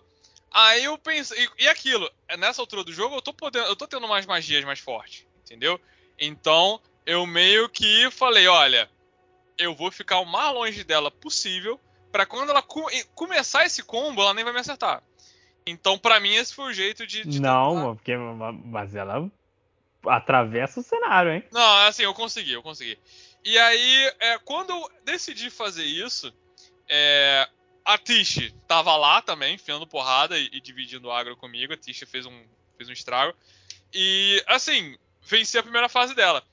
Aí 0.52 0.84
eu 0.86 0.98
pensei, 0.98 1.46
e, 1.60 1.64
e 1.66 1.68
aquilo, 1.68 2.10
é, 2.28 2.36
nessa 2.38 2.62
altura 2.62 2.84
do 2.84 2.92
jogo 2.94 3.16
eu 3.16 3.22
tô 3.22 3.34
podendo, 3.34 3.66
eu 3.68 3.76
tô 3.76 3.86
tendo 3.88 4.06
umas 4.06 4.26
magias 4.26 4.64
mais 4.66 4.80
fortes, 4.80 5.26
entendeu? 5.44 5.80
Então, 6.18 6.80
eu 7.06 7.26
meio 7.26 7.70
que 7.70 8.10
falei, 8.12 8.48
olha, 8.48 8.90
eu 9.58 9.76
vou 9.76 9.92
ficar 9.92 10.20
o 10.20 10.26
mais 10.26 10.54
longe 10.54 10.84
dela 10.84 11.12
possível, 11.12 11.80
pra 12.12 12.26
quando 12.26 12.50
ela 12.50 12.62
co- 12.62 12.90
começar 13.14 13.66
esse 13.66 13.84
combo, 13.84 14.22
ela 14.22 14.34
nem 14.34 14.44
vai 14.44 14.54
me 14.54 14.60
acertar. 14.60 15.04
Então, 15.68 16.00
pra 16.00 16.20
mim, 16.20 16.34
esse 16.34 16.56
foi 16.56 16.72
o 16.72 16.74
jeito 16.74 17.06
de. 17.06 17.24
de 17.26 17.40
Não, 17.40 17.76
tentar- 17.76 17.86
porque, 17.96 18.18
mas 18.66 18.96
ela 18.96 19.30
atravessa 20.06 20.80
o 20.80 20.84
cenário, 20.84 21.34
hein? 21.34 21.44
Não, 21.52 21.88
assim, 21.88 22.04
eu 22.04 22.14
consegui, 22.14 22.54
eu 22.54 22.64
consegui. 22.64 22.98
E 23.44 23.58
aí, 23.58 24.14
é, 24.20 24.38
quando 24.40 24.72
eu 24.72 24.92
decidi 25.04 25.50
fazer 25.50 25.86
isso, 25.86 26.34
é, 26.88 27.48
a 27.86 27.98
Tish 27.98 28.54
tava 28.68 28.96
lá 28.96 29.22
também, 29.22 29.56
enfiando 29.56 29.88
porrada 29.88 30.38
e, 30.38 30.50
e 30.54 30.62
dividindo 30.62 31.12
agro 31.12 31.36
comigo. 31.36 31.74
A 31.74 31.78
Tish 31.78 32.04
fez 32.08 32.26
um, 32.26 32.44
fez 32.78 32.90
um 32.90 32.94
estrago. 32.94 33.36
E, 33.94 34.44
assim, 34.48 34.98
venci 35.24 35.58
a 35.58 35.64
primeira 35.64 35.90
fase 35.90 36.14
dela. 36.14 36.44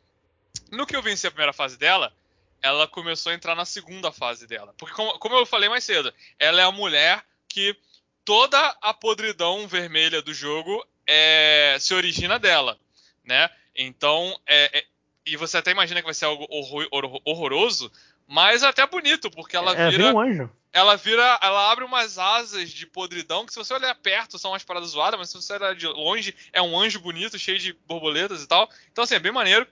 No 0.70 0.86
que 0.86 0.96
eu 0.96 1.02
venci 1.02 1.26
a 1.26 1.30
primeira 1.30 1.52
fase 1.52 1.76
dela, 1.76 2.12
ela 2.62 2.88
começou 2.88 3.32
a 3.32 3.34
entrar 3.34 3.54
na 3.54 3.64
segunda 3.64 4.10
fase 4.10 4.46
dela. 4.46 4.74
Porque, 4.78 4.94
como, 4.94 5.18
como 5.18 5.36
eu 5.36 5.46
falei 5.46 5.68
mais 5.68 5.84
cedo, 5.84 6.12
ela 6.38 6.60
é 6.60 6.64
a 6.64 6.72
mulher 6.72 7.24
que 7.48 7.76
toda 8.24 8.58
a 8.80 8.92
podridão 8.92 9.68
vermelha 9.68 10.20
do 10.20 10.34
jogo 10.34 10.84
é, 11.06 11.76
se 11.78 11.94
origina 11.94 12.38
dela, 12.38 12.78
né? 13.26 13.50
Então, 13.74 14.38
é, 14.46 14.78
é- 14.78 14.84
e 15.26 15.36
você 15.36 15.58
até 15.58 15.70
imagina 15.72 16.00
que 16.00 16.04
vai 16.06 16.14
ser 16.14 16.24
algo 16.26 16.46
horror- 16.48 16.88
horror- 16.90 17.20
horroroso, 17.24 17.90
mas 18.26 18.62
até 18.62 18.86
bonito, 18.86 19.30
porque 19.30 19.56
ela 19.56 19.76
é, 19.76 19.90
vira, 19.90 20.14
um 20.14 20.20
anjo. 20.20 20.50
ela 20.72 20.96
vira, 20.96 21.38
ela 21.42 21.70
abre 21.70 21.84
umas 21.84 22.18
asas 22.18 22.70
de 22.70 22.86
podridão 22.86 23.44
que 23.44 23.52
se 23.52 23.58
você 23.58 23.74
olhar 23.74 23.94
perto 23.96 24.38
são 24.38 24.52
umas 24.52 24.64
paradas 24.64 24.90
zoadas, 24.90 25.18
mas 25.18 25.30
se 25.30 25.36
você 25.36 25.52
olhar 25.54 25.74
de 25.74 25.86
longe 25.86 26.34
é 26.52 26.62
um 26.62 26.78
anjo 26.78 27.00
bonito, 27.00 27.38
cheio 27.38 27.58
de 27.58 27.72
borboletas 27.86 28.42
e 28.42 28.46
tal. 28.46 28.70
Então 28.92 29.04
assim, 29.04 29.14
é 29.16 29.18
bem 29.18 29.32
maneiro. 29.32 29.66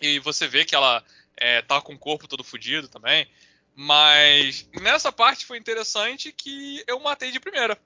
E 0.00 0.18
você 0.20 0.48
vê 0.48 0.64
que 0.64 0.74
ela 0.74 1.04
é, 1.36 1.60
tá 1.62 1.80
com 1.80 1.92
o 1.94 1.98
corpo 1.98 2.26
todo 2.26 2.42
fudido 2.44 2.88
também. 2.88 3.28
Mas 3.74 4.68
nessa 4.80 5.10
parte 5.12 5.46
foi 5.46 5.56
interessante 5.56 6.32
que 6.32 6.82
eu 6.86 6.98
matei 7.00 7.30
de 7.30 7.40
primeira. 7.40 7.78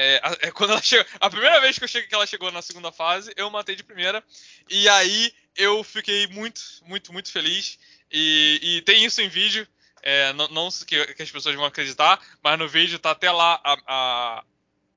É, 0.00 0.20
é 0.42 0.50
quando 0.52 0.70
ela 0.70 0.80
chegou, 0.82 1.04
a 1.18 1.28
primeira 1.28 1.60
vez 1.60 1.76
que, 1.76 1.82
eu 1.84 1.88
cheguei, 1.88 2.08
que 2.08 2.14
ela 2.14 2.26
chegou 2.26 2.52
na 2.52 2.62
segunda 2.62 2.92
fase, 2.92 3.32
eu 3.36 3.50
matei 3.50 3.74
de 3.74 3.82
primeira. 3.82 4.22
E 4.70 4.88
aí 4.88 5.32
eu 5.56 5.82
fiquei 5.82 6.28
muito, 6.28 6.60
muito, 6.84 7.12
muito 7.12 7.32
feliz. 7.32 7.78
E, 8.12 8.60
e 8.62 8.82
tem 8.82 9.04
isso 9.04 9.20
em 9.20 9.28
vídeo. 9.28 9.66
É, 10.00 10.32
não 10.34 10.46
não 10.48 10.68
que, 10.86 11.04
que 11.14 11.22
as 11.22 11.30
pessoas 11.30 11.56
vão 11.56 11.64
acreditar, 11.64 12.20
mas 12.42 12.56
no 12.56 12.68
vídeo 12.68 12.98
tá 13.00 13.10
até 13.10 13.30
lá 13.32 13.60
a, 13.64 13.76
a- 13.86 14.44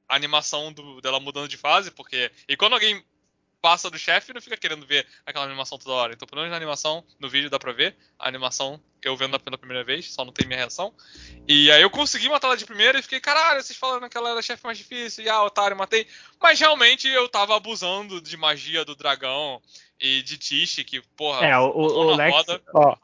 a 0.07 0.15
animação 0.15 0.71
do- 0.71 1.01
dela 1.01 1.19
mudando 1.19 1.47
de 1.47 1.57
fase, 1.57 1.89
porque. 1.89 2.31
E 2.47 2.55
quando 2.55 2.73
alguém 2.73 3.03
passa 3.61 3.89
do 3.89 3.97
chefe, 3.97 4.33
não 4.33 4.41
fica 4.41 4.57
querendo 4.57 4.85
ver 4.85 5.05
aquela 5.25 5.45
animação 5.45 5.77
toda 5.77 5.95
hora. 5.95 6.13
Então, 6.13 6.27
pelo 6.27 6.41
menos 6.41 6.51
na 6.51 6.57
animação, 6.57 7.03
no 7.19 7.29
vídeo 7.29 7.49
dá 7.49 7.59
pra 7.59 7.71
ver. 7.71 7.95
A 8.17 8.27
animação 8.27 8.81
eu 9.03 9.15
vendo 9.15 9.39
pela 9.39 9.57
primeira 9.57 9.83
vez, 9.83 10.11
só 10.13 10.25
não 10.25 10.33
tem 10.33 10.47
minha 10.47 10.59
reação. 10.59 10.93
E 11.47 11.71
aí 11.71 11.81
eu 11.81 11.89
consegui 11.89 12.29
matar 12.29 12.47
ela 12.47 12.57
de 12.57 12.65
primeira 12.65 12.99
e 12.99 13.01
fiquei, 13.01 13.19
caralho, 13.19 13.61
vocês 13.61 13.77
falando 13.77 14.09
que 14.09 14.17
ela 14.17 14.31
era 14.31 14.39
a 14.39 14.43
chefe 14.43 14.63
mais 14.63 14.77
difícil, 14.77 15.23
e 15.23 15.29
ah, 15.29 15.43
otário, 15.43 15.77
matei. 15.77 16.07
Mas 16.41 16.59
realmente 16.59 17.07
eu 17.07 17.27
tava 17.29 17.55
abusando 17.55 18.21
de 18.21 18.35
magia 18.37 18.83
do 18.83 18.95
dragão 18.95 19.61
e 19.99 20.21
de 20.23 20.37
Tish, 20.37 20.83
que, 20.83 21.01
porra, 21.15 21.45
É, 21.45 21.57
o, 21.57 21.69
o, 21.69 22.15
Lex 22.15 22.35
roda. 22.35 22.61
Ó, 22.73 22.95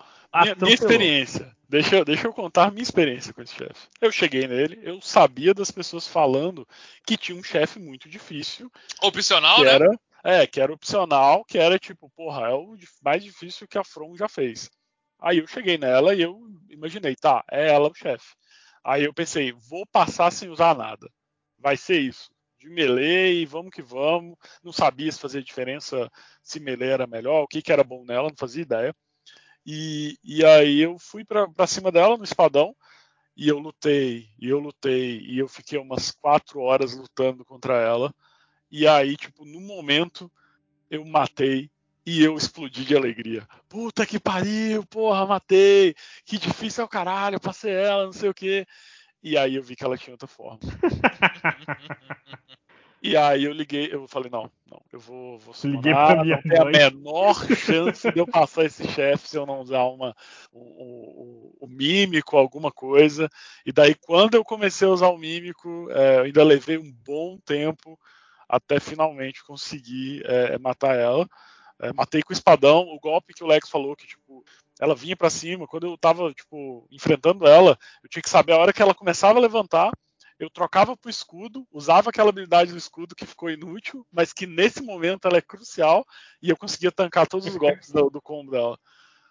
minha, 0.42 0.56
minha 0.56 0.74
experiência. 0.74 1.56
Deixa, 1.70 1.98
eu- 1.98 2.06
deixa 2.06 2.28
eu 2.28 2.34
contar 2.34 2.72
minha 2.72 2.84
experiência 2.84 3.34
com 3.34 3.42
esse 3.42 3.54
chefe. 3.54 3.88
Eu 4.00 4.12
cheguei 4.12 4.48
nele, 4.48 4.80
eu 4.84 5.02
sabia 5.02 5.54
das 5.54 5.70
pessoas 5.70 6.08
falando 6.08 6.66
que 7.06 7.18
tinha 7.18 7.38
um 7.38 7.44
chefe 7.44 7.78
muito 7.78 8.08
difícil, 8.08 8.72
opcional, 9.02 9.58
que 9.58 9.66
né? 9.66 9.74
era, 9.74 10.00
é, 10.24 10.46
que 10.48 10.60
era 10.60 10.74
opcional, 10.74 11.44
que 11.46 11.58
era 11.58 11.80
tipo, 11.80 12.10
porra, 12.12 12.48
é 12.48 12.54
o 12.54 12.76
mais 13.04 13.24
difícil 13.24 13.68
que 13.68 13.78
a 13.78 13.84
From 13.84 14.16
já 14.16 14.28
fez. 14.28 14.70
Aí 15.20 15.40
eu 15.40 15.48
cheguei 15.48 15.78
nela 15.78 16.14
e 16.14 16.22
eu 16.22 16.40
imaginei, 16.70 17.16
tá, 17.16 17.44
é 17.52 17.70
ela 17.70 17.90
o 17.90 17.94
chefe. 17.96 18.36
Aí 18.84 19.04
eu 19.04 19.14
pensei, 19.14 19.52
vou 19.52 19.86
passar 19.88 20.32
sem 20.32 20.50
usar 20.50 20.76
nada. 20.76 21.10
Vai 21.60 21.76
ser 21.78 22.00
isso. 22.00 22.30
De 22.60 22.70
melee, 22.70 23.46
vamos 23.46 23.72
que 23.72 23.82
vamos. 23.82 24.38
Não 24.64 24.72
sabia 24.72 25.12
se 25.12 25.20
fazia 25.20 25.44
diferença, 25.44 26.10
se 26.42 26.60
melee 26.60 26.90
era 26.90 27.08
melhor, 27.08 27.44
o 27.44 27.48
que, 27.48 27.62
que 27.62 27.72
era 27.72 27.84
bom 27.84 28.06
nela, 28.06 28.30
não 28.30 28.38
fazia 28.38 28.64
ideia. 28.64 28.96
E, 29.66 30.18
e 30.24 30.46
aí 30.46 30.80
eu 30.82 30.98
fui 31.00 31.26
pra 31.26 31.68
cima 31.68 31.92
dela 31.92 32.18
no 32.18 32.24
espadão 32.24 32.76
e 33.36 33.50
eu 33.50 33.60
lutei, 33.60 34.30
e 34.40 34.50
eu 34.50 34.60
lutei, 34.60 35.20
e 35.20 35.38
eu 35.40 35.48
fiquei 35.48 35.78
umas 35.78 36.12
quatro 36.12 36.60
horas 36.62 36.94
lutando 36.96 37.46
contra 37.46 37.80
ela. 37.80 38.14
E 38.72 38.88
aí, 38.88 39.16
tipo, 39.16 39.46
no 39.46 39.60
momento 39.62 40.32
eu 40.90 41.06
matei 41.06 41.70
e 42.06 42.24
eu 42.24 42.38
explodi 42.38 42.86
de 42.86 42.96
alegria. 42.96 43.48
Puta 43.68 44.06
que 44.06 44.20
pariu, 44.20 44.86
porra, 44.86 45.26
matei. 45.26 45.94
Que 46.26 46.38
difícil 46.38 46.82
é 46.82 46.86
o 46.86 46.90
caralho, 46.90 47.40
passei 47.40 47.72
ela, 47.74 48.06
não 48.06 48.14
sei 48.14 48.30
o 48.30 48.34
quê. 48.34 48.66
E 49.22 49.38
aí 49.38 49.56
eu 49.56 49.64
vi 49.64 49.76
que 49.76 49.84
ela 49.84 49.98
tinha 49.98 50.14
outra 50.14 50.28
forma. 50.28 50.60
E 53.00 53.16
aí 53.16 53.44
eu 53.44 53.52
liguei, 53.54 53.90
eu 53.94 54.08
falei, 54.08 54.30
não, 54.30 54.52
não, 54.70 54.82
eu 54.92 55.00
vou, 55.00 55.38
vou 55.38 55.54
Liguei 55.64 55.94
summonar, 55.94 56.06
pra 56.16 56.24
minha 56.24 56.36
não 56.36 56.42
tem 56.42 56.60
a 56.60 56.66
menor 56.66 57.36
chance 57.56 58.12
de 58.12 58.20
eu 58.20 58.26
passar 58.28 58.66
esse 58.66 58.88
chefe 58.90 59.28
se 59.30 59.38
eu 59.38 59.46
não 59.46 59.60
usar 59.62 59.84
uma, 59.84 60.16
o, 60.52 60.60
o- 60.60 61.58
o 61.62 61.68
mímico, 61.68 62.36
alguma 62.38 62.72
coisa. 62.72 63.30
E 63.66 63.72
daí 63.72 63.94
quando 63.94 64.34
eu 64.34 64.44
comecei 64.44 64.88
a 64.88 64.92
usar 64.92 65.10
o 65.10 65.18
mímico, 65.18 65.88
é, 65.92 66.18
eu 66.18 66.24
ainda 66.24 66.44
levei 66.44 66.78
um 66.80 66.92
bom 66.92 67.38
tempo 67.46 68.00
até 68.48 68.80
finalmente 68.80 69.44
conseguir 69.44 70.24
é, 70.26 70.58
matar 70.58 70.96
ela. 70.96 71.28
É, 71.80 71.94
matei 71.94 72.24
com 72.24 72.32
o 72.32 72.34
espadão, 72.34 72.88
o 72.88 73.00
golpe 73.00 73.34
que 73.34 73.44
o 73.44 73.48
Lex 73.48 73.70
falou 73.70 73.96
que 73.96 74.08
tipo 74.08 74.44
ela 74.80 74.96
vinha 74.96 75.16
pra 75.16 75.30
cima, 75.30 75.68
quando 75.68 75.88
eu 75.88 75.98
tava 75.98 76.34
tipo 76.34 76.88
enfrentando 76.92 77.48
ela, 77.48 77.78
eu 78.04 78.10
tinha 78.10 78.22
que 78.22 78.30
saber 78.30 78.54
a 78.54 78.58
hora 78.58 78.74
que 78.74 78.82
ela 78.82 78.96
começava 78.96 79.38
a 79.38 79.42
levantar, 79.42 79.92
eu 80.40 80.50
trocava 80.50 80.96
pro 80.96 81.10
escudo, 81.10 81.68
usava 81.72 82.10
aquela 82.10 82.30
habilidade 82.30 82.72
do 82.72 82.78
escudo 82.78 83.16
que 83.16 83.26
ficou 83.26 83.50
inútil, 83.50 84.06
mas 84.12 84.34
que 84.34 84.46
nesse 84.46 84.82
momento 84.82 85.28
ela 85.28 85.38
é 85.38 85.42
crucial 85.42 86.06
e 86.42 86.50
eu 86.50 86.58
conseguia 86.58 86.92
tancar 86.92 87.28
todos 87.28 87.48
os 87.48 87.56
golpes 87.56 87.92
do, 87.92 88.10
do 88.10 88.22
combo 88.22 88.52
dela. 88.52 88.78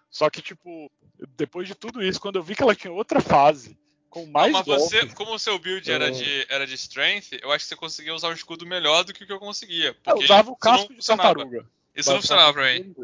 Só 0.09 0.29
que 0.29 0.41
tipo, 0.41 0.91
depois 1.35 1.67
de 1.67 1.75
tudo 1.75 2.03
isso, 2.03 2.19
quando 2.19 2.37
eu 2.37 2.43
vi 2.43 2.55
que 2.55 2.63
ela 2.63 2.75
tinha 2.75 2.91
outra 2.91 3.21
fase 3.21 3.77
com 4.09 4.25
mais 4.27 4.51
mas 4.53 4.65
golpes, 4.65 4.89
você, 4.89 5.05
como 5.13 5.33
o 5.33 5.39
seu 5.39 5.59
build 5.59 5.91
era 5.91 6.07
Eu- 6.07 6.11
de, 6.11 6.45
era 6.49 6.65
de 6.65 6.73
strength, 6.75 7.33
eu 7.41 7.51
acho 7.51 7.65
que 7.65 7.69
você 7.69 7.75
conseguia 7.75 8.13
usar 8.15 8.29
um 8.29 8.33
escudo 8.33 8.65
melhor 8.65 9.03
do 9.03 9.13
que 9.13 9.23
o 9.23 9.27
que 9.27 9.33
eu 9.33 9.39
conseguia. 9.39 9.89
eu 9.89 9.93
Porque 9.95 10.23
usava 10.23 10.47
o 10.47 10.51
não 10.51 10.57
casco 10.57 10.93
de 10.93 11.05
tartaruga. 11.05 11.65
Isso 11.95 12.09
não 12.11 12.17
funcionava 12.21 12.53
pra 12.53 12.63
mim. 12.73 12.95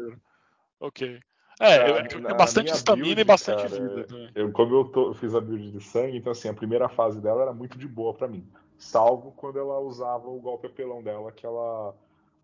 Ok. 0.80 1.20
É, 1.60 1.88
eu- 1.88 1.96
é 1.96 2.18
na 2.18 2.34
bastante 2.34 2.72
estamina 2.72 3.20
e 3.20 3.24
bastante 3.24 3.62
cara, 3.68 3.80
vida 3.80 4.04
também. 4.04 4.30
Eu, 4.34 4.50
como 4.50 4.74
eu, 4.74 4.84
tô- 4.86 5.08
eu 5.10 5.14
fiz 5.14 5.34
a 5.34 5.40
build 5.40 5.70
de 5.70 5.80
sangue, 5.84 6.16
então 6.18 6.32
assim, 6.32 6.48
a 6.48 6.54
primeira 6.54 6.88
fase 6.88 7.20
dela 7.20 7.42
era 7.42 7.52
muito 7.52 7.78
de 7.78 7.86
boa 7.86 8.12
pra 8.12 8.26
mim. 8.26 8.44
Salvo 8.76 9.32
quando 9.36 9.58
ela 9.58 9.78
usava 9.78 10.28
o 10.28 10.40
golpe 10.40 10.66
apelão 10.66 11.00
dela, 11.02 11.30
que 11.30 11.46
ela 11.46 11.94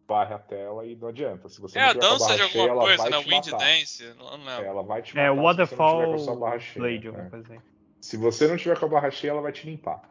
varre 0.07 0.33
a 0.35 0.39
tela 0.39 0.87
e 0.87 0.95
não 0.95 1.09
adianta. 1.09 1.49
Se 1.49 1.61
você 1.61 1.79
É 1.79 1.83
não 1.83 1.89
a 1.89 1.91
a 1.91 1.95
dança 1.95 2.19
barra 2.27 2.37
de 2.37 2.53
cheia, 2.53 2.63
alguma 2.65 2.69
ela 2.69 2.83
coisa, 2.83 3.03
vai 3.03 3.11
né? 3.11 3.19
te 3.23 3.29
Wind 3.29 3.47
matar. 3.47 3.59
Dance, 3.67 4.15
não 4.19 4.39
não 4.39 4.49
É, 4.51 4.55
lembro. 4.57 4.67
ela 4.71 4.83
vai 4.83 5.03
te 5.03 5.19
É, 5.19 5.23
matar 5.23 5.35
não 5.35 5.41
a 5.41 5.43
Waterfall 5.45 6.61
cheia. 6.61 6.83
Blade, 6.83 7.07
alguma 7.09 7.27
é. 7.27 7.31
coisa 7.31 7.47
assim. 7.53 7.63
Se 8.01 8.17
você 8.17 8.47
não 8.49 8.57
tiver 8.57 8.79
com 8.79 8.87
a 8.87 8.89
barra 8.89 9.11
cheia, 9.11 9.31
ela 9.33 9.43
vai 9.43 9.53
te 9.53 9.67
limpar. 9.67 10.03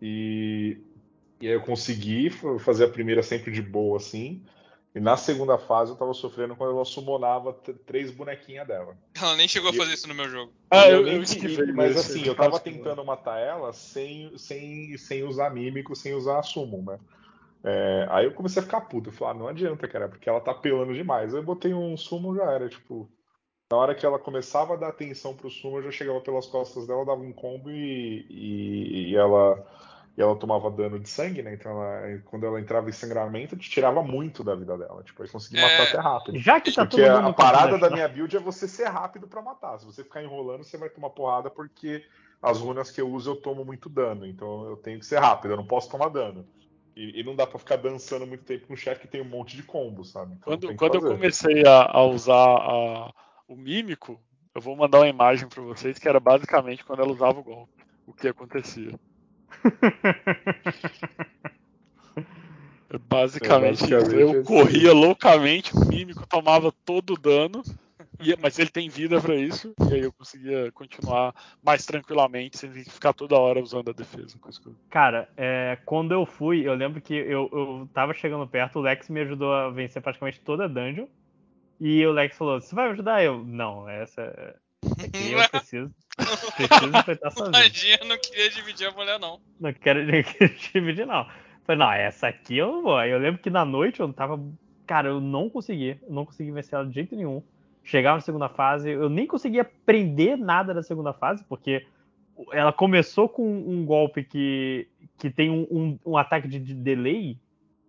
E, 0.00 0.78
e 1.40 1.46
aí 1.46 1.54
eu 1.54 1.62
consegui 1.62 2.30
fa- 2.30 2.58
fazer 2.58 2.84
a 2.84 2.90
primeira 2.90 3.22
sempre 3.22 3.50
de 3.52 3.62
boa, 3.62 3.96
assim. 3.96 4.44
E 4.94 5.00
na 5.00 5.16
segunda 5.16 5.58
fase 5.58 5.92
eu 5.92 5.96
tava 5.96 6.12
sofrendo 6.14 6.56
quando 6.56 6.72
ela 6.74 6.84
summonava 6.84 7.52
t- 7.52 7.74
três 7.74 8.10
bonequinhas 8.10 8.66
dela. 8.66 8.96
Ela 9.20 9.36
nem 9.36 9.48
chegou 9.48 9.70
a 9.70 9.72
E- 9.74 9.78
fazer 9.78 9.94
isso 9.94 10.08
no 10.08 10.14
meu 10.14 10.28
jogo. 10.28 10.52
Ah, 10.70 10.86
eu, 10.88 11.02
nem 11.02 11.14
eu 11.14 11.22
esquivei. 11.22 11.72
mas 11.72 11.96
assim, 11.96 12.20
eu 12.20 12.26
eu 12.26 12.34
tava 12.34 12.60
tentando 12.60 13.04
matar 13.04 13.38
ela 13.40 13.72
sem, 13.72 14.36
sem, 14.36 14.96
sem 14.98 15.22
usar 15.24 15.50
mímico, 15.50 15.96
sem 15.96 16.12
usar 16.14 16.42
summon, 16.42 16.82
né? 16.84 16.98
É, 17.64 18.06
aí 18.10 18.24
eu 18.26 18.32
comecei 18.34 18.60
a 18.62 18.64
ficar 18.64 18.82
puto. 18.82 19.08
Eu 19.08 19.12
falei, 19.12 19.34
ah, 19.34 19.38
não 19.38 19.48
adianta, 19.48 19.88
cara, 19.88 20.08
porque 20.08 20.28
ela 20.28 20.40
tá 20.40 20.52
apelando 20.52 20.94
demais. 20.94 21.34
Aí 21.34 21.40
eu 21.40 21.44
botei 21.44 21.72
um 21.74 21.96
summon 21.96 22.34
já 22.36 22.52
era, 22.52 22.68
tipo. 22.68 23.10
Na 23.70 23.76
hora 23.76 23.94
que 23.94 24.06
ela 24.06 24.18
começava 24.18 24.74
a 24.74 24.76
dar 24.76 24.88
atenção 24.88 25.36
pro 25.36 25.50
summon, 25.50 25.78
eu 25.78 25.82
já 25.84 25.90
chegava 25.90 26.20
pelas 26.22 26.46
costas 26.46 26.86
dela, 26.86 27.04
dava 27.04 27.20
um 27.20 27.32
combo 27.32 27.70
e, 27.70 28.26
e, 28.30 29.10
e 29.12 29.16
ela, 29.16 29.62
e 30.16 30.22
ela 30.22 30.34
tomava 30.38 30.70
dano 30.70 30.98
de 30.98 31.08
sangue, 31.08 31.42
né? 31.42 31.52
Então 31.54 31.70
ela- 31.72 32.18
quando 32.24 32.46
ela 32.46 32.60
entrava 32.60 32.88
em 32.88 32.92
sangramento, 32.92 33.56
te 33.58 33.68
tirava 33.68 34.02
muito 34.02 34.42
da 34.42 34.54
vida 34.54 34.76
dela. 34.78 35.02
Tipo, 35.02 35.22
aí 35.22 35.28
consegui 35.28 35.60
matar 35.60 35.82
É, 35.82 35.82
até 35.82 35.98
rápido. 35.98 36.38
Já 36.38 36.60
que 36.60 36.72
tá 36.72 36.82
Porque 36.86 37.02
todo 37.02 37.10
a, 37.10 37.18
mundo 37.18 37.28
a 37.28 37.32
parada 37.34 37.72
da 37.78 37.88
das 37.88 37.92
minha 37.92 38.08
build 38.08 38.34
é 38.36 38.40
você 38.40 38.66
ser 38.66 38.86
rápido 38.88 39.28
pra 39.28 39.42
matar. 39.42 39.78
Se 39.78 39.84
você 39.84 40.02
ficar 40.02 40.22
enrolando, 40.22 40.64
você 40.64 40.78
vai 40.78 40.88
tomar 40.88 41.10
porrada 41.10 41.50
porque 41.50 42.02
as 42.40 42.58
runas 42.60 42.90
que 42.90 43.00
eu 43.02 43.10
uso 43.10 43.32
eu 43.32 43.36
tomo 43.36 43.64
muito 43.66 43.88
dano. 43.90 44.26
Então 44.26 44.66
eu 44.68 44.76
tenho 44.78 44.98
que 44.98 45.04
ser 45.06 45.18
rápido, 45.18 45.50
eu 45.52 45.56
não 45.58 45.66
posso 45.66 45.90
tomar 45.90 46.08
dano. 46.08 46.46
E, 46.96 47.20
e 47.20 47.22
não 47.24 47.36
dá 47.36 47.46
pra 47.46 47.58
ficar 47.58 47.76
dançando 47.76 48.26
muito 48.26 48.44
tempo 48.44 48.66
com 48.66 48.72
um 48.72 48.76
chefe 48.76 49.02
que 49.02 49.08
tem 49.08 49.20
um 49.20 49.28
monte 49.28 49.56
de 49.56 49.62
combo, 49.62 50.04
sabe? 50.04 50.34
Então 50.34 50.56
Quando, 50.56 50.74
quando 50.74 50.94
eu 50.96 51.02
comecei 51.02 51.64
a, 51.66 51.90
a 51.92 52.02
usar 52.04 52.34
a- 52.34 53.12
o 53.48 53.56
mímico, 53.56 54.20
eu 54.54 54.60
vou 54.60 54.76
mandar 54.76 54.98
uma 54.98 55.08
imagem 55.08 55.48
pra 55.48 55.62
vocês 55.62 55.98
que 55.98 56.08
era 56.08 56.20
basicamente 56.20 56.84
quando 56.84 57.00
ela 57.00 57.10
usava 57.10 57.40
o 57.40 57.42
golpe. 57.42 57.72
O 58.06 58.12
que 58.12 58.28
acontecia. 58.28 58.92
Basicamente, 63.08 63.84
É, 63.84 63.96
basicamente. 63.98 64.20
Eu 64.20 64.30
assim. 64.30 64.44
corria 64.44 64.92
loucamente, 64.92 65.76
o 65.76 65.84
mímico 65.86 66.26
tomava 66.26 66.72
todo 66.84 67.14
o 67.14 67.18
dano, 67.18 67.62
e- 68.18 68.34
mas 68.40 68.58
ele 68.58 68.70
tem 68.70 68.88
vida 68.88 69.20
pra 69.20 69.34
isso, 69.36 69.74
e 69.90 69.94
aí 69.94 70.00
eu 70.00 70.12
conseguia 70.12 70.72
continuar 70.72 71.34
mais 71.62 71.84
tranquilamente, 71.84 72.56
sem 72.58 72.70
ter 72.70 72.84
que 72.84 72.90
ficar 72.90 73.12
toda 73.12 73.38
hora 73.38 73.62
usando 73.62 73.90
a 73.90 73.92
defesa. 73.92 74.38
Cara, 74.88 75.28
é, 75.36 75.78
quando 75.84 76.12
eu 76.12 76.24
fui, 76.24 76.66
eu 76.66 76.74
lembro 76.74 77.00
que 77.00 77.14
eu, 77.14 77.48
eu 77.52 77.88
tava 77.92 78.14
chegando 78.14 78.46
perto, 78.46 78.78
o 78.78 78.82
Lex 78.82 79.08
me 79.10 79.20
ajudou 79.20 79.52
a 79.52 79.68
vencer 79.68 80.00
praticamente 80.00 80.40
toda 80.40 80.64
a 80.64 80.68
dungeon. 80.68 81.06
E 81.80 82.04
o 82.06 82.12
Lex 82.12 82.36
falou: 82.36 82.60
Você 82.60 82.74
vai 82.74 82.86
me 82.86 82.92
ajudar? 82.92 83.22
Eu, 83.22 83.44
não, 83.44 83.88
essa. 83.88 84.56
Aqui 84.98 85.32
eu 85.32 85.38
preciso. 85.50 85.94
Preciso 86.56 86.96
enfrentar 86.96 87.30
sozinho. 87.30 87.52
Tadinha, 87.52 87.98
não 88.04 88.18
queria 88.18 88.50
dividir 88.50 88.88
a 88.88 88.92
mulher, 88.92 89.18
não. 89.20 89.40
Não 89.60 89.72
quero 89.72 90.02
nem 90.06 90.24
dividir, 90.72 91.06
não. 91.06 91.26
Falei, 91.64 91.78
não, 91.78 91.92
essa 91.92 92.28
aqui 92.28 92.56
eu 92.58 92.72
não 92.72 92.82
vou. 92.82 92.96
Aí 92.96 93.10
eu 93.10 93.18
lembro 93.18 93.40
que 93.40 93.50
na 93.50 93.64
noite 93.64 94.00
eu 94.00 94.12
tava. 94.12 94.40
Cara, 94.86 95.08
eu 95.08 95.20
não 95.20 95.48
consegui. 95.50 95.98
Eu 96.02 96.12
não 96.12 96.24
consegui 96.24 96.50
vencer 96.50 96.74
ela 96.78 96.86
de 96.86 96.94
jeito 96.94 97.14
nenhum. 97.14 97.42
Chegava 97.84 98.16
na 98.16 98.20
segunda 98.22 98.48
fase, 98.48 98.90
eu 98.90 99.08
nem 99.08 99.26
conseguia 99.26 99.62
aprender 99.62 100.36
nada 100.36 100.74
da 100.74 100.82
segunda 100.82 101.12
fase, 101.14 101.42
porque 101.48 101.86
ela 102.52 102.70
começou 102.72 103.28
com 103.28 103.42
um 103.50 103.84
golpe 103.84 104.22
que, 104.22 104.86
que 105.16 105.30
tem 105.30 105.48
um, 105.50 105.66
um- 105.70 105.98
um 106.04 106.16
ataque 106.16 106.46
de, 106.48 106.58
de 106.58 106.74
delay, 106.74 107.38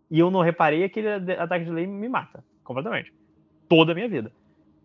e 0.10 0.18
eu 0.20 0.32
não 0.32 0.42
reparei 0.42 0.84
aquele 0.86 1.10
ataque 1.34 1.66
de 1.66 1.70
delay 1.72 1.86
me 1.86 2.08
mata 2.08 2.44
completamente. 2.64 3.12
Toda 3.70 3.92
a 3.92 3.96
minha 3.96 4.10
vida. 4.10 4.32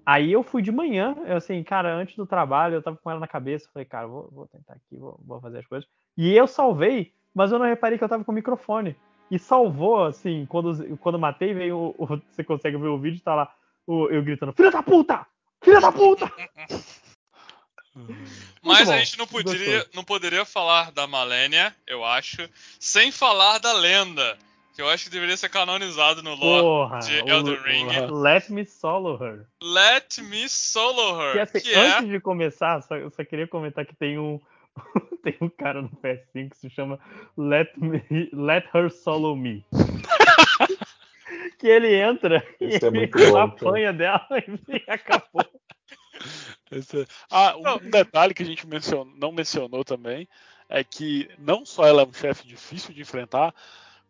Aí 0.06 0.30
eu 0.30 0.42
fui 0.42 0.60
de 0.60 0.70
manhã, 0.70 1.16
eu 1.26 1.38
assim, 1.38 1.62
cara, 1.64 1.94
antes 1.94 2.14
do 2.14 2.26
trabalho, 2.26 2.74
eu 2.74 2.82
tava 2.82 2.98
com 2.98 3.10
ela 3.10 3.18
na 3.18 3.26
cabeça, 3.26 3.70
falei, 3.72 3.86
cara, 3.86 4.06
vou, 4.06 4.28
vou 4.30 4.46
tentar 4.46 4.74
aqui, 4.74 4.98
vou, 4.98 5.18
vou 5.26 5.40
fazer 5.40 5.58
as 5.60 5.66
coisas. 5.66 5.88
E 6.16 6.30
eu 6.36 6.46
salvei, 6.46 7.12
mas 7.34 7.50
eu 7.50 7.58
não 7.58 7.64
reparei 7.66 7.96
que 7.96 8.04
eu 8.04 8.08
tava 8.08 8.22
com 8.22 8.30
o 8.30 8.34
microfone. 8.34 8.94
E 9.30 9.38
salvou, 9.38 10.04
assim, 10.04 10.44
quando, 10.46 10.98
quando 10.98 11.18
matei, 11.18 11.54
veio 11.54 11.78
o, 11.78 11.94
o- 11.98 12.22
Você 12.30 12.44
consegue 12.44 12.76
ver 12.76 12.88
o 12.88 12.98
vídeo, 12.98 13.22
tá 13.22 13.34
lá 13.34 13.54
o- 13.86 14.08
eu 14.10 14.22
gritando, 14.22 14.52
filha 14.52 14.70
da 14.70 14.82
puta! 14.82 15.26
Filha 15.62 15.80
da 15.80 15.90
puta! 15.90 16.30
Mas 18.62 18.78
bom, 18.86 18.92
a 18.92 18.98
gente 18.98 19.18
não 19.18 19.26
poderia, 19.26 19.86
não 19.94 20.04
poderia 20.04 20.44
falar 20.44 20.92
da 20.92 21.06
Malenia, 21.06 21.74
eu 21.86 22.04
acho, 22.04 22.48
sem 22.78 23.10
falar 23.10 23.58
da 23.58 23.72
lenda. 23.72 24.36
Que 24.74 24.82
eu 24.82 24.88
acho 24.88 25.04
que 25.04 25.10
deveria 25.10 25.36
ser 25.36 25.48
canonizado 25.48 26.20
no 26.22 26.34
lore 26.34 26.62
Porra! 26.62 26.98
de 26.98 27.20
o- 27.22 27.28
Elden 27.28 27.56
Ring. 27.62 27.86
porra. 27.86 28.12
Let 28.12 28.48
me 28.50 28.64
solo 28.66 29.16
her. 29.22 29.46
Let 29.62 30.18
me 30.18 30.48
solo 30.48 31.20
her. 31.20 31.32
Que, 31.34 31.38
assim, 31.38 31.60
que 31.60 31.72
é 31.72 31.78
antes 31.98 32.08
de 32.10 32.20
começar, 32.20 32.82
só, 32.82 32.96
eu 32.96 33.08
só 33.10 33.24
queria 33.24 33.46
comentar 33.46 33.86
que 33.86 33.94
tem 33.94 34.18
um 34.18 34.40
tem 35.22 35.36
um 35.40 35.48
cara 35.48 35.80
no 35.80 35.88
PS5 35.90 36.50
que 36.50 36.56
se 36.56 36.68
chama 36.70 36.98
Let, 37.36 37.70
me, 37.76 38.02
Let 38.32 38.64
Her 38.74 38.90
Solo 38.90 39.36
Me. 39.36 39.64
que 41.58 41.68
ele 41.68 41.94
entra 41.94 42.44
Esse 42.60 42.84
e 42.84 42.88
é 42.88 43.02
ele 43.02 43.06
bom, 43.30 43.36
apanha 43.38 43.92
dela 43.92 44.26
e 44.68 44.90
acabou. 44.90 45.44
Esse 46.70 47.02
é- 47.02 47.06
Ah, 47.30 47.54
um, 47.56 47.62
Não. 47.62 47.78
detalhe 47.78 48.34
que 48.34 48.42
a 48.42 48.46
gente 48.46 48.66
mencion- 48.66 49.06
não 49.16 49.30
mencionou 49.30 49.84
também 49.84 50.28
é 50.68 50.82
que 50.82 51.28
não 51.38 51.64
só 51.64 51.86
ela 51.86 52.02
é 52.02 52.06
um 52.06 52.12
chefe 52.12 52.46
difícil 52.46 52.92
de 52.92 53.02
enfrentar, 53.02 53.54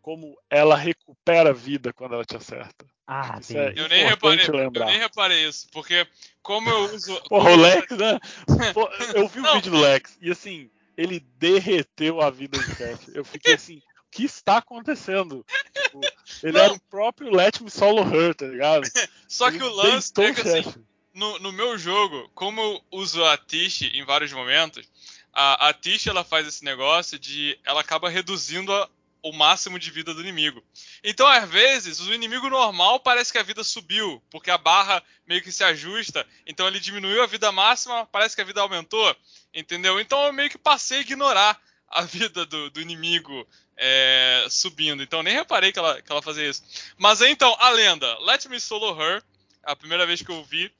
como 0.05 0.37
ela 0.51 0.75
recupera 0.75 1.51
vida 1.51 1.91
quando 1.91 2.13
ela 2.13 2.23
te 2.23 2.37
acerta. 2.37 2.85
Ah, 3.07 3.39
Isso 3.41 3.57
é-. 3.57 3.73
Eu 3.75 3.89
nem, 3.89 4.05
reparei, 4.05 4.45
eu 4.47 4.53
lembrar. 4.55 4.85
nem 4.85 4.99
reparei 4.99 5.47
isso, 5.47 5.67
porque 5.71 6.07
como 6.43 6.69
eu 6.69 6.93
uso. 6.93 7.19
Porra, 7.27 7.49
o 7.49 7.55
Lex, 7.55 7.89
né? 7.97 8.19
Eu 9.15 9.27
vi 9.27 9.39
o 9.39 9.53
vídeo 9.55 9.71
do 9.71 9.79
Lex 9.79 10.15
e 10.21 10.29
assim, 10.29 10.69
ele 10.95 11.19
derreteu 11.39 12.21
a 12.21 12.29
vida 12.29 12.55
do 12.55 12.75
chefe. 12.75 13.13
Eu 13.15 13.25
fiquei 13.25 13.55
assim, 13.57 13.77
o 13.77 13.81
que 14.11 14.25
está 14.25 14.57
acontecendo? 14.57 15.43
Tipo, 15.73 16.01
ele 16.43 16.53
Não. 16.55 16.65
era 16.65 16.73
o 16.73 16.79
próprio 16.81 17.31
Let 17.35 17.59
Me 17.61 17.71
Solo 17.71 18.03
Her, 18.03 18.35
tá 18.35 18.45
ligado? 18.45 18.87
Só 19.27 19.47
Ele 19.47 19.57
que 19.57 19.63
o 19.63 19.73
lance 19.73 20.13
é 20.17 20.29
o 20.29 20.35
que 20.35 20.41
assim, 20.41 20.85
no, 21.15 21.39
no 21.39 21.51
meu 21.51 21.79
jogo, 21.79 22.29
como 22.35 22.61
eu 22.61 22.81
uso 22.91 23.25
a 23.25 23.35
Tish 23.39 23.81
em 23.91 24.05
vários 24.05 24.31
momentos, 24.31 24.87
a, 25.33 25.69
a 25.69 25.73
Tish 25.73 26.05
ela 26.05 26.23
faz 26.23 26.45
esse 26.45 26.63
negócio 26.63 27.17
de. 27.17 27.57
Ela 27.65 27.81
acaba 27.81 28.07
reduzindo 28.07 28.71
a- 28.71 28.87
o 29.25 29.33
máximo 29.33 29.79
de 29.79 29.89
vida 29.89 30.13
do 30.13 30.21
inimigo. 30.21 30.63
Então, 31.03 31.25
às 31.25 31.49
vezes, 31.49 31.99
o 31.99 32.13
inimigo 32.13 32.47
normal 32.47 32.99
parece 32.99 33.31
que 33.31 33.39
a 33.39 33.43
vida 33.43 33.63
subiu, 33.63 34.21
porque 34.29 34.51
a 34.51 34.57
barra 34.57 35.01
meio 35.25 35.41
que 35.41 35.51
se 35.51 35.63
ajusta. 35.63 36.27
Então, 36.45 36.67
ele 36.67 36.79
diminuiu 36.79 37.23
a 37.23 37.25
vida 37.25 37.51
máxima, 37.51 38.05
parece 38.05 38.35
que 38.35 38.41
a 38.41 38.45
vida 38.45 38.61
aumentou. 38.61 39.15
Entendeu? 39.51 39.99
Então, 39.99 40.23
eu 40.25 40.31
meio 40.31 40.47
que 40.47 40.59
passei 40.59 40.99
a 40.99 41.01
ignorar 41.01 41.59
a 41.87 42.03
vida 42.03 42.45
do, 42.45 42.69
do 42.69 42.79
inimigo 42.79 43.47
é, 43.75 44.45
subindo. 44.47 45.01
Então, 45.01 45.23
nem 45.23 45.33
reparei 45.33 45.71
que 45.71 45.79
ela, 45.79 45.99
que 45.99 46.11
ela 46.11 46.21
fazia 46.21 46.47
isso. 46.47 46.63
Mas 46.95 47.19
então, 47.21 47.55
a 47.59 47.69
lenda: 47.71 48.19
Let 48.19 48.45
Me 48.45 48.59
Solo 48.59 49.01
Her. 49.01 49.23
A 49.63 49.75
primeira 49.75 50.05
vez 50.05 50.21
que 50.21 50.29
eu 50.29 50.43
vi 50.43 50.71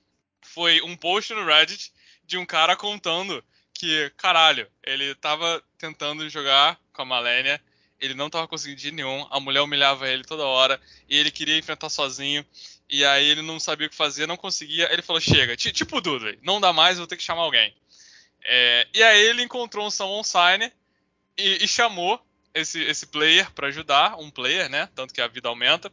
foi 0.44 0.84
um 0.84 0.96
post 0.96 1.34
no 1.34 1.44
Reddit 1.44 1.92
de 2.24 2.38
um 2.38 2.46
cara 2.46 2.76
contando 2.76 3.44
que, 3.74 4.12
caralho, 4.16 4.70
ele 4.84 5.16
tava 5.16 5.64
tentando 5.80 6.30
jogar 6.30 6.80
com 6.94 7.02
a 7.02 7.06
Malenia, 7.06 7.60
ele 8.00 8.14
não 8.14 8.30
tava 8.30 8.48
conseguindo 8.48 8.80
de 8.82 8.92
nenhum, 8.92 9.26
a 9.30 9.40
mulher 9.40 9.62
humilhava 9.62 10.08
ele 10.10 10.24
toda 10.24 10.44
hora, 10.44 10.80
e 11.10 11.18
ele 11.18 11.32
queria 11.32 11.58
enfrentar 11.58 11.90
sozinho, 11.90 12.46
e 12.90 13.04
aí 13.06 13.26
ele 13.26 13.42
não 13.42 13.60
sabia 13.60 13.88
o 13.88 13.90
que 13.90 13.96
fazer, 13.96 14.28
não 14.28 14.38
conseguia, 14.38 14.92
ele 14.92 15.02
falou, 15.02 15.22
chega, 15.22 15.56
ti- 15.56 15.72
tipo 15.72 15.98
o 15.98 16.02
Dudley, 16.02 16.38
não 16.42 16.60
dá 16.62 16.72
mais, 16.72 16.98
vou 16.98 17.08
ter 17.08 17.18
que 17.18 17.24
chamar 17.24 17.42
alguém. 17.42 17.74
É, 18.44 18.88
e 18.94 19.02
aí 19.02 19.22
ele 19.28 19.42
encontrou 19.42 19.88
um 19.88 19.92
Summon 19.92 20.24
Signer 20.24 20.72
e, 21.38 21.64
e 21.64 21.68
chamou 21.68 22.24
esse, 22.54 22.82
esse 22.84 23.08
player 23.08 23.52
pra 23.52 23.68
ajudar, 23.68 24.18
um 24.18 24.30
player, 24.30 24.70
né, 24.70 24.88
tanto 24.96 25.14
que 25.14 25.22
a 25.22 25.28
vida 25.28 25.50
aumenta, 25.50 25.92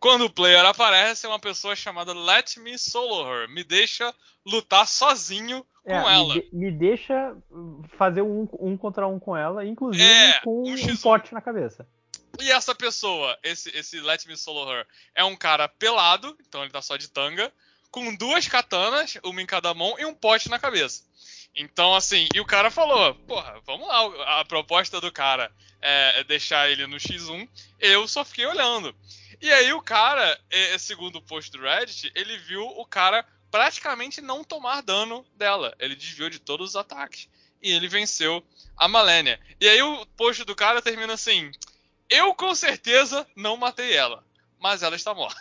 quando 0.00 0.26
o 0.26 0.30
player 0.30 0.64
aparece, 0.64 1.26
é 1.26 1.28
uma 1.28 1.38
pessoa 1.38 1.74
chamada 1.74 2.12
Let 2.12 2.56
Me 2.58 2.78
Solo 2.78 3.26
Her. 3.26 3.48
Me 3.48 3.64
deixa 3.64 4.14
lutar 4.44 4.86
sozinho 4.86 5.64
com 5.82 5.90
É, 5.92 6.02
me 6.02 6.12
ela. 6.14 6.34
de- 6.34 6.48
Me, 6.52 6.70
deixa 6.70 7.36
fazer 7.96 8.22
um, 8.22 8.48
um 8.60 8.76
contra 8.76 9.06
um 9.06 9.18
com 9.18 9.36
ela, 9.36 9.64
inclusive 9.64 10.04
É, 10.04 10.40
com 10.40 10.62
um 10.62 10.72
um, 10.72 10.74
X1. 10.76 11.00
pote 11.02 11.32
na 11.34 11.40
cabeça. 11.40 11.86
E 12.40 12.50
essa 12.50 12.74
pessoa, 12.74 13.38
esse, 13.42 13.70
esse 13.76 14.00
Let 14.00 14.26
Me 14.26 14.36
Solo 14.36 14.70
Her, 14.70 14.86
é 15.14 15.24
um 15.24 15.36
cara 15.36 15.68
pelado, 15.68 16.36
então 16.46 16.62
ele 16.62 16.72
tá 16.72 16.82
só 16.82 16.96
de 16.96 17.08
tanga, 17.08 17.52
com 17.90 18.14
duas 18.16 18.48
katanas, 18.48 19.16
uma 19.24 19.40
em 19.40 19.46
cada 19.46 19.72
mão, 19.72 19.94
e 19.98 20.04
um 20.04 20.12
pote 20.14 20.50
na 20.50 20.58
cabeça. 20.58 21.04
Então, 21.54 21.94
assim, 21.94 22.26
e 22.34 22.40
o 22.40 22.44
cara 22.44 22.68
falou, 22.72 23.14
porra, 23.14 23.60
vamos 23.64 23.86
lá, 23.86 24.40
a 24.40 24.44
proposta 24.44 25.00
do 25.00 25.12
cara 25.12 25.50
é 25.80 26.20
é 26.20 26.24
deixar 26.24 26.68
ele 26.68 26.86
no 26.88 26.96
X1, 26.96 27.48
eu 27.78 28.08
só 28.08 28.24
fiquei 28.24 28.46
olhando. 28.46 28.92
E 29.44 29.52
aí 29.52 29.74
o 29.74 29.82
cara, 29.82 30.40
segundo 30.78 31.16
o 31.16 31.22
post 31.22 31.52
do 31.52 31.60
Reddit, 31.60 32.10
ele 32.14 32.38
viu 32.38 32.64
o 32.64 32.86
cara 32.86 33.22
praticamente 33.50 34.22
não 34.22 34.42
tomar 34.42 34.80
dano 34.80 35.22
dela. 35.36 35.76
Ele 35.78 35.94
desviou 35.94 36.30
de 36.30 36.38
todos 36.38 36.70
os 36.70 36.76
ataques. 36.76 37.28
E 37.60 37.70
ele 37.70 37.86
venceu 37.86 38.42
a 38.74 38.88
Malenia. 38.88 39.38
E 39.60 39.68
aí 39.68 39.82
o 39.82 40.06
post 40.16 40.44
do 40.44 40.56
cara 40.56 40.80
termina 40.80 41.12
assim: 41.12 41.52
Eu 42.08 42.34
com 42.34 42.54
certeza 42.54 43.26
não 43.36 43.58
matei 43.58 43.94
ela, 43.94 44.24
mas 44.58 44.82
ela 44.82 44.96
está 44.96 45.12
morta. 45.12 45.38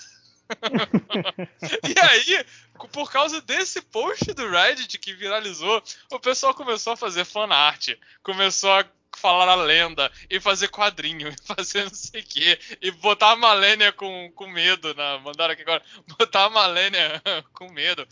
e 1.87 1.99
aí, 2.01 2.45
por 2.91 3.09
causa 3.09 3.39
desse 3.39 3.81
post 3.83 4.25
do 4.33 4.49
Reddit 4.49 4.99
que 4.99 5.13
viralizou, 5.13 5.81
o 6.11 6.19
pessoal 6.19 6.53
começou 6.53 6.91
a 6.91 6.97
fazer 6.97 7.23
fanart, 7.23 7.91
começou 8.21 8.73
a 8.73 8.85
falar 9.17 9.47
a 9.47 9.55
lenda 9.55 10.11
e 10.29 10.39
fazer 10.39 10.67
quadrinho 10.69 11.27
e 11.29 11.35
fazer 11.45 11.83
não 11.83 11.93
sei 11.93 12.21
o 12.21 12.25
que 12.25 12.59
e 12.81 12.91
botar 12.91 13.31
a 13.31 13.35
Malenia 13.35 13.91
com, 13.91 14.31
com 14.35 14.47
medo 14.47 14.93
na 14.93 15.19
mandaram 15.19 15.53
aqui 15.53 15.61
agora 15.61 15.83
botar 16.17 16.45
a 16.45 16.49
Malenia 16.49 17.21
com 17.53 17.71
medo. 17.71 18.07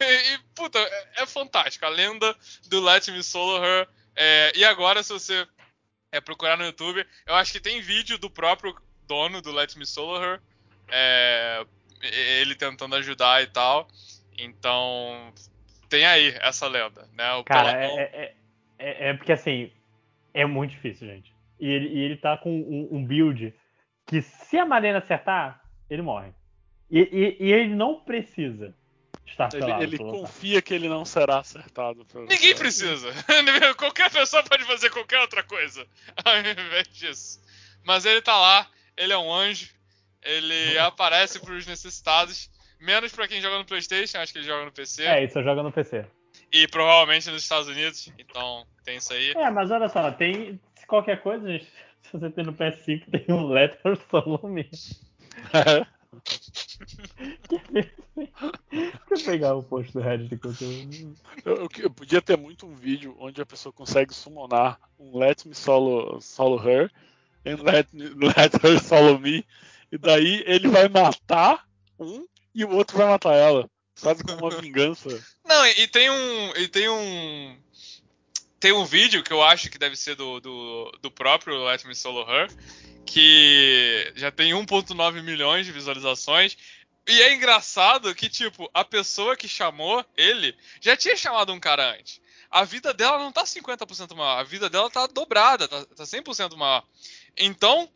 E, 0.00 0.34
e, 0.34 0.38
puta 0.54 0.78
é, 0.78 1.22
é 1.22 1.26
fantástico. 1.26 1.84
A 1.84 1.88
lenda 1.88 2.36
do 2.66 2.80
Let 2.80 3.08
Me 3.08 3.22
Solo 3.22 3.64
Her 3.64 3.88
é, 4.16 4.52
e 4.54 4.64
agora 4.64 5.02
se 5.02 5.12
você 5.12 5.46
é, 6.10 6.20
procurar 6.20 6.56
no 6.56 6.64
YouTube 6.64 7.06
eu 7.26 7.34
acho 7.34 7.52
que 7.52 7.60
tem 7.60 7.80
vídeo 7.80 8.18
do 8.18 8.30
próprio 8.30 8.76
dono 9.06 9.40
do 9.40 9.52
Let 9.52 9.76
Me 9.76 9.86
Solo 9.86 10.22
Her 10.22 10.40
é, 10.88 11.64
ele 12.00 12.54
tentando 12.54 12.94
ajudar 12.96 13.42
e 13.42 13.46
tal. 13.46 13.88
Então 14.36 15.32
tem 15.88 16.04
aí 16.04 16.36
essa 16.40 16.66
lenda 16.66 17.08
né? 17.14 17.32
O 17.34 17.44
Cara, 17.44 17.72
é, 17.72 17.86
é, 17.86 18.34
é, 18.78 19.08
é 19.08 19.14
porque 19.14 19.32
assim, 19.32 19.72
é 20.40 20.46
muito 20.46 20.70
difícil, 20.72 21.06
gente. 21.06 21.32
E 21.60 21.66
ele, 21.68 21.88
e 21.88 21.98
ele 22.00 22.16
tá 22.16 22.36
com 22.36 22.50
um, 22.50 22.88
um 22.92 23.04
build 23.04 23.52
que 24.06 24.22
se 24.22 24.56
a 24.58 24.64
Marina 24.64 24.98
acertar, 24.98 25.60
ele 25.90 26.02
morre. 26.02 26.32
E, 26.90 27.00
e- 27.00 27.36
e 27.46 27.52
ele 27.52 27.74
não 27.74 28.00
precisa 28.00 28.74
estar 29.26 29.50
Ele, 29.52 29.64
pelado. 29.64 29.82
ele 29.82 29.98
confia 29.98 30.62
que 30.62 30.72
ele 30.72 30.88
não 30.88 31.04
será 31.04 31.38
acertado. 31.40 32.04
pelo- 32.06 32.26
Ninguém 32.26 32.54
precisa. 32.56 33.08
Qualquer 33.76 34.10
pessoa 34.10 34.42
pode 34.44 34.64
fazer 34.64 34.88
qualquer 34.90 35.20
outra 35.20 35.42
coisa 35.42 35.86
ao 36.24 36.38
invés 36.38 36.88
disso. 36.88 37.40
Mas 37.84 38.04
ele 38.06 38.22
tá 38.22 38.36
lá, 38.38 38.66
ele 38.96 39.12
é 39.12 39.18
um 39.18 39.32
anjo. 39.32 39.68
Ele 40.22 40.78
aparece 40.78 41.38
pros 41.40 41.66
necessitados. 41.66 42.50
Menos 42.80 43.12
pra 43.12 43.26
quem 43.26 43.40
joga 43.42 43.58
no 43.58 43.64
PlayStation, 43.64 44.18
acho 44.18 44.32
que 44.32 44.38
ele 44.38 44.46
joga 44.46 44.64
no 44.64 44.72
PC. 44.72 45.02
É, 45.04 45.24
isso 45.24 45.42
joga 45.42 45.62
no 45.64 45.72
PC. 45.72 46.06
E 46.52 46.66
provavelmente 46.68 47.30
nos 47.30 47.42
Estados 47.42 47.68
Unidos. 47.68 48.10
Então, 48.18 48.66
tem 48.84 48.96
isso 48.96 49.12
aí. 49.12 49.32
É, 49.32 49.50
mas 49.50 49.70
olha 49.70 49.88
só, 49.88 50.10
tem 50.10 50.60
qualquer 50.86 51.22
coisa, 51.22 51.46
gente, 51.46 51.66
se 52.02 52.12
você 52.12 52.30
tem 52.30 52.44
no 52.44 52.54
PS5, 52.54 53.10
tem 53.10 53.34
um 53.34 53.48
Letter 53.48 53.98
Solo 54.10 54.40
Me. 54.48 54.68
Quer 59.08 59.24
pegar 59.24 59.54
o 59.54 59.62
post 59.62 59.92
do 59.92 60.00
Reddit 60.00 60.34
enquanto 60.34 60.62
eu... 60.62 60.70
Eu, 61.44 61.56
eu, 61.56 61.68
eu 61.78 61.90
podia 61.90 62.22
ter 62.22 62.36
muito 62.36 62.66
um 62.66 62.74
vídeo 62.74 63.14
onde 63.18 63.40
a 63.42 63.46
pessoa 63.46 63.72
consegue 63.72 64.14
summonar 64.14 64.80
um 64.98 65.18
Let 65.18 65.44
Me 65.44 65.54
Solo, 65.54 66.20
solo 66.20 66.58
Her 66.66 66.90
and 67.44 67.62
let, 67.62 67.92
me, 67.92 68.08
let 68.16 68.54
Her 68.62 68.78
Solo 68.80 69.18
Me. 69.18 69.44
E 69.90 69.98
daí 69.98 70.42
ele 70.46 70.68
vai 70.68 70.88
matar 70.88 71.66
um 71.98 72.26
e 72.54 72.64
o 72.64 72.70
outro 72.70 72.96
vai 72.96 73.06
matar 73.06 73.34
ela. 73.34 73.68
Sabe 73.98 74.22
como 74.22 74.46
uma 74.46 74.60
vingança. 74.60 75.08
Não, 75.44 75.66
e, 75.66 75.82
e 75.82 75.88
tem 75.88 76.08
um. 76.08 76.56
E 76.56 76.68
tem 76.68 76.88
um. 76.88 77.58
Tem 78.60 78.72
um 78.72 78.84
vídeo 78.84 79.22
que 79.22 79.32
eu 79.32 79.42
acho 79.42 79.70
que 79.70 79.78
deve 79.78 79.96
ser 79.96 80.14
do, 80.14 80.40
do, 80.40 80.92
do 81.02 81.10
próprio 81.10 81.64
Let 81.64 81.84
Me 81.84 81.94
Solo 81.94 82.28
Her, 82.28 82.48
que 83.04 84.12
já 84.16 84.30
tem 84.30 84.52
1.9 84.52 85.22
milhões 85.22 85.66
de 85.66 85.72
visualizações. 85.72 86.56
E 87.08 87.22
é 87.22 87.34
engraçado 87.34 88.14
que, 88.14 88.28
tipo, 88.28 88.70
a 88.72 88.84
pessoa 88.84 89.36
que 89.36 89.48
chamou 89.48 90.04
ele 90.16 90.54
já 90.80 90.96
tinha 90.96 91.16
chamado 91.16 91.52
um 91.52 91.60
cara 91.60 91.94
antes. 91.94 92.20
A 92.50 92.64
vida 92.64 92.94
dela 92.94 93.18
não 93.18 93.32
tá 93.32 93.44
50% 93.44 94.14
maior, 94.14 94.38
a 94.38 94.44
vida 94.44 94.70
dela 94.70 94.90
tá 94.90 95.06
dobrada, 95.06 95.66
tá, 95.68 95.84
tá 95.84 96.04
100% 96.04 96.56
maior. 96.56 96.84
Então, 97.36 97.88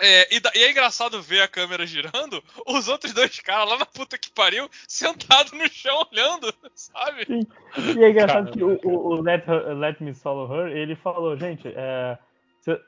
é, 0.00 0.34
e, 0.34 0.40
e, 0.54 0.64
é 0.64 0.70
engraçado 0.70 1.22
ver 1.22 1.42
a 1.42 1.48
câmera 1.48 1.86
girando, 1.86 2.42
os 2.66 2.88
outros 2.88 3.12
dois 3.12 3.38
caras 3.40 3.68
lá 3.68 3.78
na 3.78 3.86
puta 3.86 4.18
que 4.18 4.30
pariu, 4.30 4.68
sentados 4.88 5.52
no 5.52 5.68
chão 5.68 6.06
olhando, 6.10 6.52
sabe? 6.74 7.26
Sim. 7.26 7.46
E 7.96 8.04
é 8.04 8.10
engraçado 8.10 8.50
que 8.50 8.64
o, 8.64 8.78
o, 8.84 9.08
o 9.08 9.22
Let, 9.22 9.46
Her, 9.46 9.76
Let, 9.76 10.00
Me 10.00 10.14
Solo 10.14 10.52
Her, 10.52 10.76
ele 10.76 10.96
falou, 10.96 11.36
gente, 11.36 11.68
é, 11.68 12.18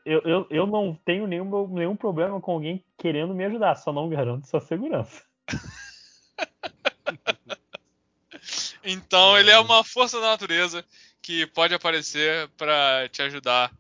eu, 0.05 0.21
eu, 0.25 0.47
eu 0.51 0.67
não 0.67 0.99
tenho 1.05 1.27
nenhum, 1.27 1.69
nenhum 1.69 1.97
problema 1.97 2.41
com 2.41 2.53
alguém 2.53 2.85
querendo 2.99 3.35
me 3.35 3.45
ajudar, 3.45 3.77
só 3.77 3.93
não 3.93 4.09
garanto 4.09 4.47
sua 4.47 4.61
segurança. 4.61 5.23
então 8.85 9.39
ele 9.39 9.51
é 9.51 9.59
uma 9.59 9.85
força 9.85 10.21
da 10.21 10.29
natureza 10.29 10.85
que 11.21 11.47
pode 11.47 11.75
aparecer 11.75 12.49
para 12.57 13.09
te 13.09 13.23
ajudar 13.23 13.71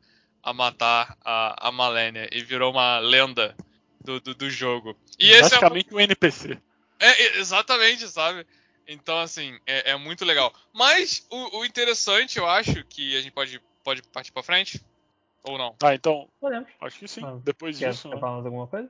a 0.42 0.52
matar 0.52 1.16
a, 1.24 1.68
a 1.68 1.72
Malenia 1.72 2.28
e 2.32 2.42
virou 2.42 2.72
uma 2.72 2.98
lenda 2.98 3.56
do, 4.00 4.20
do, 4.20 4.34
do 4.34 4.50
jogo. 4.50 4.96
E 5.18 5.30
Basicamente 5.40 5.86
esse 5.86 5.94
é 5.94 5.96
um, 5.96 5.98
um 5.98 6.00
NPC. 6.00 6.58
É, 6.98 7.38
exatamente, 7.38 8.08
sabe? 8.08 8.46
Então, 8.86 9.18
assim, 9.18 9.58
é, 9.66 9.90
é 9.90 9.96
muito 9.96 10.24
legal. 10.24 10.52
Mas 10.72 11.26
o, 11.30 11.58
o, 11.58 11.64
interessante, 11.64 12.38
eu 12.38 12.48
acho, 12.48 12.84
que 12.84 13.16
a 13.16 13.20
gente 13.20 13.32
pode, 13.32 13.60
pode 13.82 14.02
partir 14.02 14.32
pra 14.32 14.42
frente. 14.42 14.84
Ou 15.44 15.58
não? 15.58 15.74
Ah, 15.82 15.94
então. 15.94 16.28
Podemos. 16.40 16.68
Acho 16.80 16.98
que 16.98 17.08
sim. 17.08 17.24
Ah, 17.24 17.38
depois 17.42 17.78
quer, 17.78 17.90
disso. 17.90 18.08
Quer 18.08 18.14
né? 18.14 18.20
falar 18.20 18.34
mais 18.34 18.46
alguma 18.46 18.66
coisa? 18.66 18.88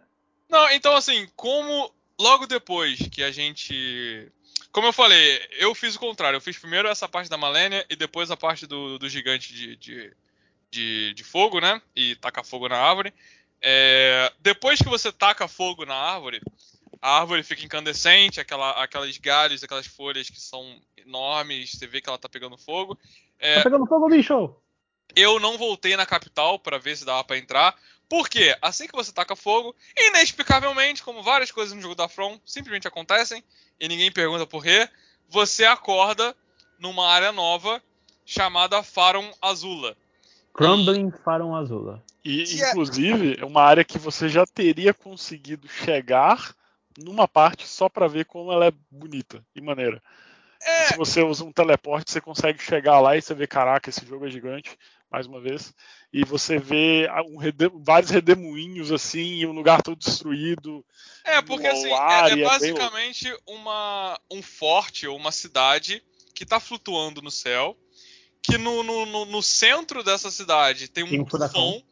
Não, 0.49 0.71
então, 0.71 0.95
assim, 0.95 1.27
como 1.35 1.91
logo 2.19 2.47
depois 2.47 2.99
que 3.11 3.23
a 3.23 3.31
gente. 3.31 4.31
Como 4.71 4.87
eu 4.87 4.93
falei, 4.93 5.41
eu 5.59 5.75
fiz 5.75 5.95
o 5.95 6.01
contrário. 6.01 6.37
Eu 6.37 6.41
fiz 6.41 6.59
primeiro 6.59 6.89
essa 6.89 7.09
parte 7.09 7.31
da 7.31 7.39
Malenia 7.39 7.85
e 7.89 7.97
depois 7.97 8.31
a 8.31 8.37
parte 8.37 8.67
do, 8.67 8.99
do 8.99 9.09
gigante 9.09 9.53
de, 9.55 9.77
de, 9.77 10.13
de, 10.73 11.13
de 11.15 11.23
fogo, 11.23 11.61
né? 11.61 11.81
E 11.95 12.17
taca 12.17 12.43
fogo 12.43 12.69
na 12.69 12.77
árvore. 12.77 13.15
É, 13.61 14.33
depois 14.41 14.81
que 14.81 14.89
você 14.89 15.13
taca 15.13 15.47
fogo 15.47 15.85
na 15.85 15.95
árvore, 15.95 16.41
a 17.01 17.21
árvore 17.21 17.45
fica 17.45 17.65
incandescente, 17.65 18.41
aquela, 18.41 18.71
aquelas 18.83 19.17
galhos, 19.19 19.63
aquelas 19.63 19.87
folhas 19.87 20.29
que 20.29 20.41
são 20.41 20.81
enormes, 20.97 21.73
você 21.73 21.87
vê 21.87 22.01
que 22.01 22.09
ela 22.09 22.19
tá 22.19 22.29
pegando 22.29 22.57
fogo. 22.57 22.99
É, 23.39 23.57
tá 23.57 23.65
pegando 23.65 23.87
fogo, 23.87 24.09
bicho! 24.09 24.57
Eu 25.15 25.39
não 25.39 25.59
voltei 25.59 25.95
na 25.95 26.07
capital 26.07 26.59
para 26.59 26.79
ver 26.79 26.97
se 26.97 27.05
dava 27.05 27.23
para 27.23 27.37
entrar. 27.37 27.77
Porque 28.09 28.57
assim 28.61 28.87
que 28.87 28.95
você 28.95 29.13
taca 29.13 29.37
fogo, 29.37 29.75
inexplicavelmente, 29.97 31.03
como 31.03 31.23
várias 31.23 31.51
coisas 31.51 31.75
no 31.75 31.81
jogo 31.81 31.95
da 31.95 32.09
From 32.09 32.39
simplesmente 32.45 32.87
acontecem 32.89 33.43
e 33.81 33.89
ninguém 33.89 34.13
pergunta 34.13 34.47
por 34.47 34.63
quê, 34.63 34.89
você 35.29 35.65
acorda 35.65 36.37
numa 36.79 37.09
área 37.09 37.33
nova 37.33 37.83
chamada 38.27 38.83
Faron 38.83 39.33
Azula. 39.41 39.97
Crumbling 40.53 41.11
Faron 41.25 41.55
Azula. 41.55 42.03
E, 42.25 42.43
inclusive, 42.43 43.37
é 43.41 43.45
uma 43.45 43.63
área 43.63 43.85
que 43.85 43.99
você 43.99 44.29
já 44.29 44.47
teria 44.47 44.95
conseguido 44.95 45.67
chegar 45.69 46.55
numa 46.99 47.27
parte 47.27 47.67
só 47.67 47.89
para 47.89 48.07
ver 48.07 48.27
como 48.27 48.53
ela 48.53 48.67
é 48.67 48.73
bonita 48.91 49.45
e 49.55 49.61
maneira. 49.61 50.03
É... 50.61 50.87
Se 50.87 50.97
você 50.97 51.23
usa 51.23 51.45
um 51.45 51.53
teleporte, 51.53 52.13
você 52.13 52.21
consegue 52.21 52.63
chegar 52.63 53.01
lá 53.01 53.17
e 53.17 53.23
você 53.23 53.35
vê, 53.35 53.47
caraca, 53.47 53.91
esse 53.91 54.07
jogo 54.07 54.27
é 54.27 54.31
gigante, 54.31 54.79
mais 55.11 55.27
uma 55.27 55.41
vez. 55.41 55.75
E 56.13 56.25
você 56.25 56.59
vê 56.59 57.09
um 57.29 57.37
rede... 57.37 57.69
vários 57.75 58.11
redemoinhos 58.11 58.93
assim, 58.93 59.39
e 59.39 59.47
um 59.47 59.53
lugar 59.53 59.83
todo 59.83 59.99
destruído. 59.99 60.85
É, 61.25 61.43
porque 61.43 61.67
assim, 61.67 61.91
é, 61.91 62.31
é, 62.31 62.45
basicamente 62.45 63.25
bem... 63.25 63.39
uma, 63.49 64.21
um 64.31 64.41
forte 64.41 65.09
ou 65.09 65.17
uma 65.17 65.33
cidade 65.33 66.03
que 66.35 66.45
está 66.45 66.61
flutuando 66.61 67.21
no 67.21 67.31
céu 67.31 67.77
que 68.43 68.59
no, 68.59 68.83
no, 68.83 69.25
no, 69.25 69.43
centro 69.43 70.03
dessa 70.03 70.31
cidade 70.31 70.89
tem 70.89 71.05
um 71.05 71.25
tufão 71.25 71.83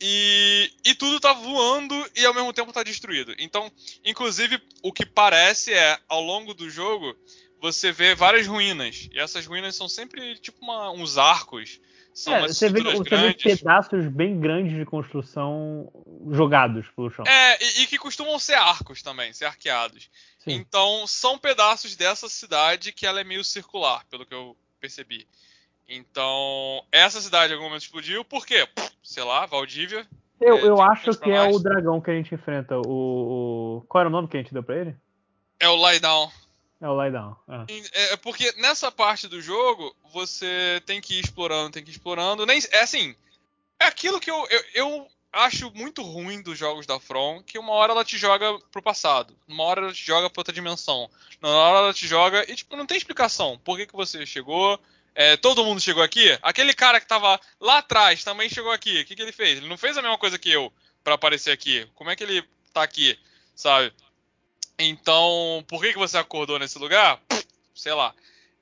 e, 0.00 0.70
e 0.84 0.94
tudo 0.94 1.18
tá 1.18 1.32
voando 1.32 1.94
e 2.14 2.24
ao 2.26 2.34
mesmo 2.34 2.52
tempo 2.52 2.72
tá 2.72 2.82
destruído. 2.82 3.34
Então, 3.38 3.70
inclusive, 4.04 4.60
o 4.82 4.92
que 4.92 5.06
parece 5.06 5.72
é, 5.72 5.98
ao 6.06 6.20
longo 6.20 6.52
do 6.52 6.68
jogo, 6.68 7.16
você 7.60 7.92
vê 7.92 8.14
várias 8.14 8.46
ruínas. 8.46 9.08
E 9.12 9.18
essas 9.18 9.46
ruínas 9.46 9.74
são 9.74 9.88
sempre 9.88 10.36
tipo 10.36 10.58
uma, 10.62 10.90
uns 10.90 11.16
arcos. 11.16 11.80
São 12.12 12.34
é, 12.34 12.48
você, 12.48 12.68
vê, 12.68 12.82
você 12.82 13.16
vê 13.16 13.34
pedaços 13.34 14.06
bem 14.08 14.38
grandes 14.38 14.76
de 14.76 14.84
construção 14.84 15.90
jogados 16.30 16.86
pelo 16.94 17.10
chão. 17.10 17.24
É, 17.26 17.62
e, 17.62 17.82
e 17.82 17.86
que 17.86 17.98
costumam 17.98 18.38
ser 18.38 18.54
arcos 18.54 19.02
também, 19.02 19.32
ser 19.32 19.46
arqueados. 19.46 20.10
Sim. 20.38 20.52
Então, 20.52 21.06
são 21.06 21.38
pedaços 21.38 21.96
dessa 21.96 22.28
cidade 22.28 22.92
que 22.92 23.06
ela 23.06 23.20
é 23.20 23.24
meio 23.24 23.42
circular, 23.42 24.04
pelo 24.10 24.24
que 24.24 24.34
eu 24.34 24.56
percebi. 24.80 25.26
Então, 25.88 26.84
essa 26.90 27.20
cidade 27.20 27.52
em 27.52 27.56
algum 27.56 27.66
momento 27.66 27.82
explodiu. 27.82 28.24
Por 28.24 28.44
quê? 28.44 28.68
Sei 29.02 29.22
lá, 29.22 29.46
Valdívia. 29.46 30.06
Eu, 30.40 30.58
é, 30.58 30.62
eu 30.62 30.82
acho 30.82 31.12
que 31.18 31.30
é 31.30 31.42
o 31.42 31.58
dragão 31.58 32.00
que 32.00 32.10
a 32.10 32.14
gente 32.14 32.34
enfrenta. 32.34 32.76
O, 32.78 33.78
o, 33.78 33.84
Qual 33.88 34.00
era 34.00 34.08
o 34.08 34.12
nome 34.12 34.28
que 34.28 34.36
a 34.36 34.40
gente 34.40 34.52
deu 34.52 34.62
pra 34.62 34.76
ele? 34.76 34.96
É 35.58 35.68
o 35.68 35.76
Lie 35.76 36.00
Down. 36.00 36.30
É 36.80 36.88
o 36.88 37.02
Lie 37.02 37.12
Down. 37.12 37.36
É. 37.48 38.12
é 38.12 38.16
porque 38.16 38.52
nessa 38.58 38.92
parte 38.92 39.28
do 39.28 39.40
jogo, 39.40 39.94
você 40.12 40.82
tem 40.84 41.00
que 41.00 41.14
ir 41.14 41.20
explorando, 41.20 41.70
tem 41.70 41.82
que 41.82 41.90
ir 41.90 41.92
explorando. 41.92 42.44
Nem, 42.44 42.60
é 42.72 42.82
assim. 42.82 43.14
É 43.80 43.86
aquilo 43.86 44.20
que 44.20 44.30
eu, 44.30 44.46
eu, 44.50 44.60
eu 44.74 45.08
acho 45.32 45.70
muito 45.74 46.02
ruim 46.02 46.42
dos 46.42 46.58
jogos 46.58 46.86
da 46.86 46.98
From, 46.98 47.42
que 47.42 47.58
uma 47.58 47.72
hora 47.72 47.92
ela 47.92 48.04
te 48.04 48.16
joga 48.16 48.58
pro 48.72 48.82
passado, 48.82 49.36
uma 49.46 49.64
hora 49.64 49.82
ela 49.82 49.92
te 49.92 50.04
joga 50.04 50.30
pra 50.30 50.40
outra 50.40 50.54
dimensão, 50.54 51.10
uma 51.42 51.50
hora 51.50 51.78
ela 51.78 51.94
te 51.94 52.06
joga 52.06 52.50
e 52.50 52.54
tipo, 52.54 52.74
não 52.74 52.86
tem 52.86 52.96
explicação. 52.96 53.58
Por 53.62 53.76
que, 53.76 53.86
que 53.86 53.94
você 53.94 54.24
chegou, 54.24 54.80
é, 55.16 55.34
todo 55.34 55.64
mundo 55.64 55.80
chegou 55.80 56.02
aqui. 56.02 56.38
Aquele 56.42 56.74
cara 56.74 57.00
que 57.00 57.06
tava 57.06 57.40
lá 57.58 57.78
atrás 57.78 58.22
também 58.22 58.50
chegou 58.50 58.70
aqui. 58.70 59.00
O 59.00 59.04
que, 59.06 59.16
que 59.16 59.22
ele 59.22 59.32
fez? 59.32 59.56
Ele 59.56 59.68
não 59.68 59.78
fez 59.78 59.96
a 59.96 60.02
mesma 60.02 60.18
coisa 60.18 60.38
que 60.38 60.50
eu 60.50 60.70
para 61.02 61.14
aparecer 61.14 61.50
aqui. 61.52 61.88
Como 61.94 62.10
é 62.10 62.14
que 62.14 62.22
ele 62.22 62.44
tá 62.74 62.82
aqui, 62.82 63.18
sabe? 63.54 63.90
Então, 64.78 65.64
por 65.66 65.80
que, 65.80 65.94
que 65.94 65.98
você 65.98 66.18
acordou 66.18 66.58
nesse 66.58 66.78
lugar? 66.78 67.18
Sei 67.74 67.94
lá. 67.94 68.14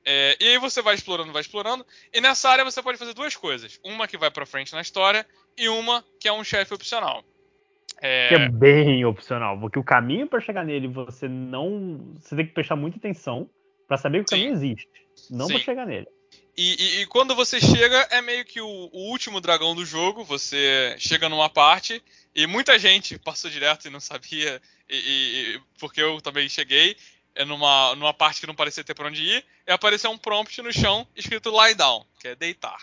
É, 0.05 0.36
e 0.41 0.49
aí 0.50 0.58
você 0.58 0.81
vai 0.81 0.94
explorando, 0.94 1.33
vai 1.33 1.42
explorando. 1.42 1.84
E 2.12 2.20
nessa 2.20 2.49
área 2.49 2.65
você 2.65 2.81
pode 2.81 2.99
fazer 2.99 3.15
duas 3.15 3.34
coisas. 3.34 3.81
Uma 3.83 4.07
que 4.07 4.16
vai 4.16 4.31
pra 4.31 4.47
frente 4.47 4.73
na 4.74 4.81
história 4.81 5.26
e 5.58 5.68
uma 5.68 6.05
que 6.20 6.28
é 6.28 6.33
um 6.33 6.44
chefe 6.44 6.73
opcional. 6.73 7.24
É... 8.00 8.28
Que 8.28 8.34
é 8.34 8.49
bem 8.49 9.05
opcional, 9.05 9.58
porque 9.58 9.78
o 9.78 9.84
caminho 9.84 10.28
para 10.28 10.41
chegar 10.41 10.65
nele 10.65 10.86
você 10.86 11.26
não. 11.26 12.15
Você 12.20 12.36
tem 12.36 12.47
que 12.47 12.52
prestar 12.52 12.76
muita 12.76 12.99
atenção 12.99 13.50
para 13.89 13.97
saber 13.97 14.18
que 14.18 14.34
o 14.34 14.39
caminho 14.39 14.57
Sim. 14.57 14.66
existe. 14.66 14.89
Não 15.31 15.49
para 15.49 15.58
chegar 15.58 15.86
nele. 15.86 16.07
E, 16.57 16.76
e, 16.81 17.00
e, 17.00 17.07
quando 17.07 17.34
você 17.34 17.60
chega, 17.60 18.07
é 18.10 18.23
meio 18.23 18.44
que 18.44 18.60
o, 18.60 18.68
o, 18.92 19.10
último 19.10 19.41
dragão 19.41 19.74
do 19.74 19.84
jogo. 19.84 20.24
Você 20.24 20.94
chega 20.99 21.28
numa 21.28 21.50
parte 21.50 22.02
e 22.34 22.47
muita 22.47 22.78
gente 22.78 23.18
passou 23.18 23.50
direto 23.50 23.86
e 23.86 23.91
não 23.91 24.00
sabia, 24.00 24.62
e, 24.89 25.60
porque 25.78 26.00
eu 26.00 26.20
também 26.20 26.49
cheguei 26.49 26.97
é 27.34 27.44
numa, 27.44 27.94
numa 27.97 28.15
parte 28.15 28.41
que 28.41 28.47
não 28.47 28.55
parecia 28.55 28.84
ter 28.84 28.94
pra 28.94 29.08
onde 29.08 29.23
ir, 29.23 29.44
e 29.66 29.73
apareceu 29.73 30.10
um 30.10 30.18
prompt 30.18 30.62
no 30.62 30.73
chão 30.73 31.07
escrito 31.16 31.50
lie 31.50 31.74
down, 31.74 32.07
que 32.20 32.28
é 32.28 32.34
deitar. 32.34 32.81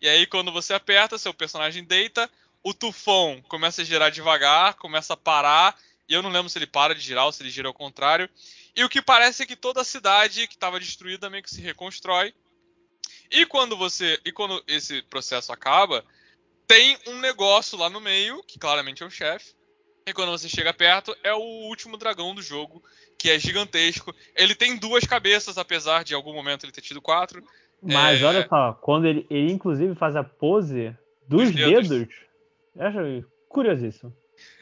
E 0.00 0.08
aí, 0.08 0.26
quando 0.26 0.52
você 0.52 0.74
aperta, 0.74 1.16
seu 1.16 1.32
personagem 1.32 1.84
deita, 1.84 2.28
o 2.62 2.74
tufão 2.74 3.42
começa 3.48 3.82
a 3.82 3.84
girar 3.84 4.10
devagar, 4.10 4.74
começa 4.74 5.14
a 5.14 5.16
parar, 5.16 5.78
e 6.08 6.14
eu 6.14 6.22
não 6.22 6.30
lembro 6.30 6.48
se 6.48 6.58
ele 6.58 6.66
para 6.66 6.94
de 6.94 7.00
girar 7.00 7.26
ou 7.26 7.32
se 7.32 7.42
ele 7.42 7.50
gira 7.50 7.68
ao 7.68 7.74
contrário. 7.74 8.28
E 8.74 8.84
o 8.84 8.88
que 8.88 9.00
parece 9.00 9.44
é 9.44 9.46
que 9.46 9.56
toda 9.56 9.80
a 9.80 9.84
cidade 9.84 10.46
que 10.46 10.54
estava 10.54 10.78
destruída 10.78 11.30
meio 11.30 11.42
que 11.42 11.50
se 11.50 11.60
reconstrói 11.60 12.34
e 13.30 13.46
quando 13.46 13.76
você. 13.76 14.18
E 14.24 14.32
quando 14.32 14.62
esse 14.66 15.02
processo 15.02 15.52
acaba, 15.52 16.04
tem 16.66 16.96
um 17.06 17.18
negócio 17.20 17.78
lá 17.78 17.88
no 17.88 18.00
meio, 18.00 18.42
que 18.44 18.58
claramente 18.58 19.02
é 19.02 19.06
o 19.06 19.10
chefe, 19.10 19.54
E 20.08 20.12
quando 20.12 20.30
você 20.30 20.48
chega 20.48 20.72
perto, 20.72 21.16
é 21.24 21.34
o 21.34 21.40
último 21.68 21.96
dragão 21.96 22.32
do 22.32 22.40
jogo, 22.40 22.80
que 23.18 23.28
é 23.28 23.38
gigantesco. 23.40 24.14
Ele 24.36 24.54
tem 24.54 24.76
duas 24.76 25.02
cabeças, 25.04 25.58
apesar 25.58 26.04
de 26.04 26.12
em 26.12 26.16
algum 26.16 26.32
momento 26.32 26.64
ele 26.64 26.70
ter 26.70 26.80
tido 26.80 27.02
quatro. 27.02 27.42
Mas 27.82 28.22
É. 28.22 28.24
olha 28.24 28.46
só, 28.48 28.72
quando 28.74 29.06
ele, 29.06 29.26
ele 29.28 29.50
inclusive 29.50 29.96
faz 29.96 30.14
a 30.14 30.22
pose 30.22 30.96
dos 31.26 31.50
Dos 31.50 31.52
dedos. 31.52 31.88
dedos, 31.88 32.14
eu 32.76 32.86
acho 32.86 33.24
curiosíssimo. 33.48 34.16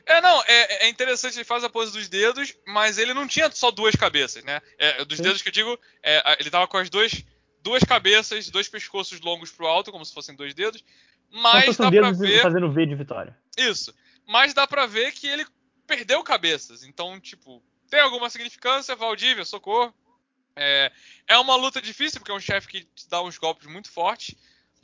É, 0.07 0.20
não, 0.23 0.43
é, 0.47 0.86
é 0.86 0.89
interessante, 0.89 1.36
ele 1.36 1.44
faz 1.44 1.62
a 1.62 1.68
pose 1.68 1.93
dos 1.93 2.09
dedos, 2.09 2.55
mas 2.67 2.97
ele 2.97 3.12
não 3.12 3.26
tinha 3.26 3.51
só 3.51 3.70
duas 3.70 3.94
cabeças, 3.94 4.43
né? 4.44 4.60
É, 4.78 5.05
dos 5.05 5.18
Sim. 5.18 5.25
dedos 5.25 5.43
que 5.43 5.49
eu 5.49 5.52
digo, 5.52 5.78
é, 6.02 6.36
ele 6.41 6.51
tava 6.51 6.67
com 6.67 6.76
as 6.78 6.89
duas, 6.89 7.23
duas 7.65 7.83
cabeças, 7.83 8.51
dois 8.51 8.68
pescoços 8.68 9.20
longos 9.23 9.51
pro 9.51 9.67
alto, 9.67 9.91
como 9.91 10.05
se 10.05 10.12
fossem 10.12 10.36
dois 10.36 10.55
dedos. 10.55 10.84
Mas 11.33 11.76
dá 11.76 11.91
pra 11.91 12.12
ver. 12.12 12.43
fazendo 12.43 12.70
V 12.70 12.86
de 12.86 12.94
vitória. 12.94 13.36
Isso. 13.57 13.93
Mas 14.28 14.55
dá 14.55 14.67
pra 14.67 14.86
ver 14.86 15.10
que 15.12 15.26
ele 15.26 15.44
perdeu 15.86 16.23
cabeças. 16.23 16.84
Então, 16.84 17.18
tipo, 17.18 17.62
tem 17.91 17.99
alguma 18.01 18.31
significância, 18.31 18.94
Valdívia, 18.94 19.44
socorro. 19.44 19.93
É, 20.55 20.93
é 21.26 21.36
uma 21.39 21.57
luta 21.57 21.83
difícil, 21.83 22.20
porque 22.20 22.31
é 22.31 22.34
um 22.34 22.41
chefe 22.41 22.68
que 22.68 22.81
te 22.84 23.09
dá 23.09 23.20
uns 23.23 23.39
golpes 23.39 23.67
muito 23.67 23.91
fortes. 23.91 24.28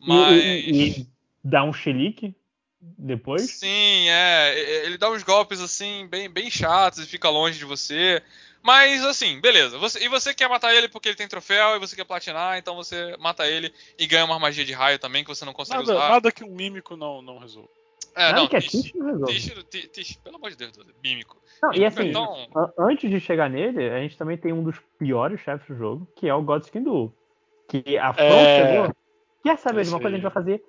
E- 0.00 0.08
Mas. 0.08 0.42
E, 0.42 0.70
e 1.00 1.06
dá 1.44 1.62
um 1.62 1.72
xilique 1.72 2.34
depois. 2.80 3.42
Sim, 3.42 4.08
é. 4.08 4.54
e- 4.56 4.86
Ele 4.86 4.98
dá 4.98 5.10
uns 5.10 5.22
golpes 5.22 5.60
assim, 5.60 6.08
bem, 6.08 6.28
bem 6.28 6.50
chatos 6.50 6.98
e 7.00 7.06
fica 7.06 7.28
longe 7.28 7.58
de 7.58 7.64
você. 7.64 8.22
Mas 8.62 9.02
assim, 9.04 9.40
beleza. 9.40 9.78
Você- 9.78 10.04
e 10.04 10.08
você 10.08 10.34
quer 10.34 10.48
matar 10.48 10.74
ele 10.74 10.88
porque 10.88 11.08
ele 11.08 11.16
tem 11.16 11.26
troféu 11.28 11.76
e 11.76 11.78
você 11.78 11.96
quer 11.96 12.04
platinar, 12.04 12.58
então 12.58 12.76
você 12.76 13.16
mata 13.18 13.46
ele 13.46 13.72
e 13.98 14.06
ganha 14.06 14.24
uma 14.24 14.38
magia 14.38 14.64
de 14.64 14.72
raio 14.72 14.98
também 14.98 15.22
que 15.24 15.28
você 15.30 15.44
não 15.44 15.52
consegue 15.52 15.80
Nada, 15.80 15.92
usar. 15.94 16.08
nada 16.10 16.32
que 16.32 16.44
um 16.44 16.50
mímico 16.54 16.96
não, 16.96 17.22
não 17.22 17.38
resolva. 17.38 17.68
É, 18.14 18.24
Nada 18.26 18.40
não, 18.40 18.48
que 18.48 18.56
é 18.56 18.60
Tish, 18.60 18.70
Tish 18.82 18.94
não 18.94 19.06
resolve. 19.06 19.32
Tish, 19.34 19.64
Tish, 19.70 19.88
Tish, 19.88 20.16
pelo 20.16 20.36
amor 20.36 20.50
de 20.50 20.56
Deus, 20.56 20.72
mímico. 21.02 21.40
Não, 21.62 21.72
e 21.72 21.84
assim, 21.84 22.08
Então- 22.08 22.48
an- 22.54 22.72
antes 22.78 23.08
de 23.08 23.20
chegar 23.20 23.48
nele, 23.48 23.88
a 23.88 24.00
gente 24.00 24.18
também 24.18 24.36
tem 24.36 24.52
um 24.52 24.62
dos 24.64 24.78
piores 24.98 25.40
chefes 25.40 25.66
do 25.68 25.76
jogo, 25.76 26.08
que 26.16 26.28
é 26.28 26.34
o 26.34 26.42
Godskin 26.42 26.82
Duel. 26.82 27.12
Que 27.68 27.96
a 27.96 28.12
From 28.12 28.24
É. 28.24 28.66
chegou. 28.72 28.96
Quer 29.44 29.56
saber 29.58 29.84
de 29.84 29.90
uma 29.90 30.00
coisa? 30.00 30.08
A 30.08 30.18
gente 30.18 30.22
vai 30.24 30.32
fazer. 30.32 30.62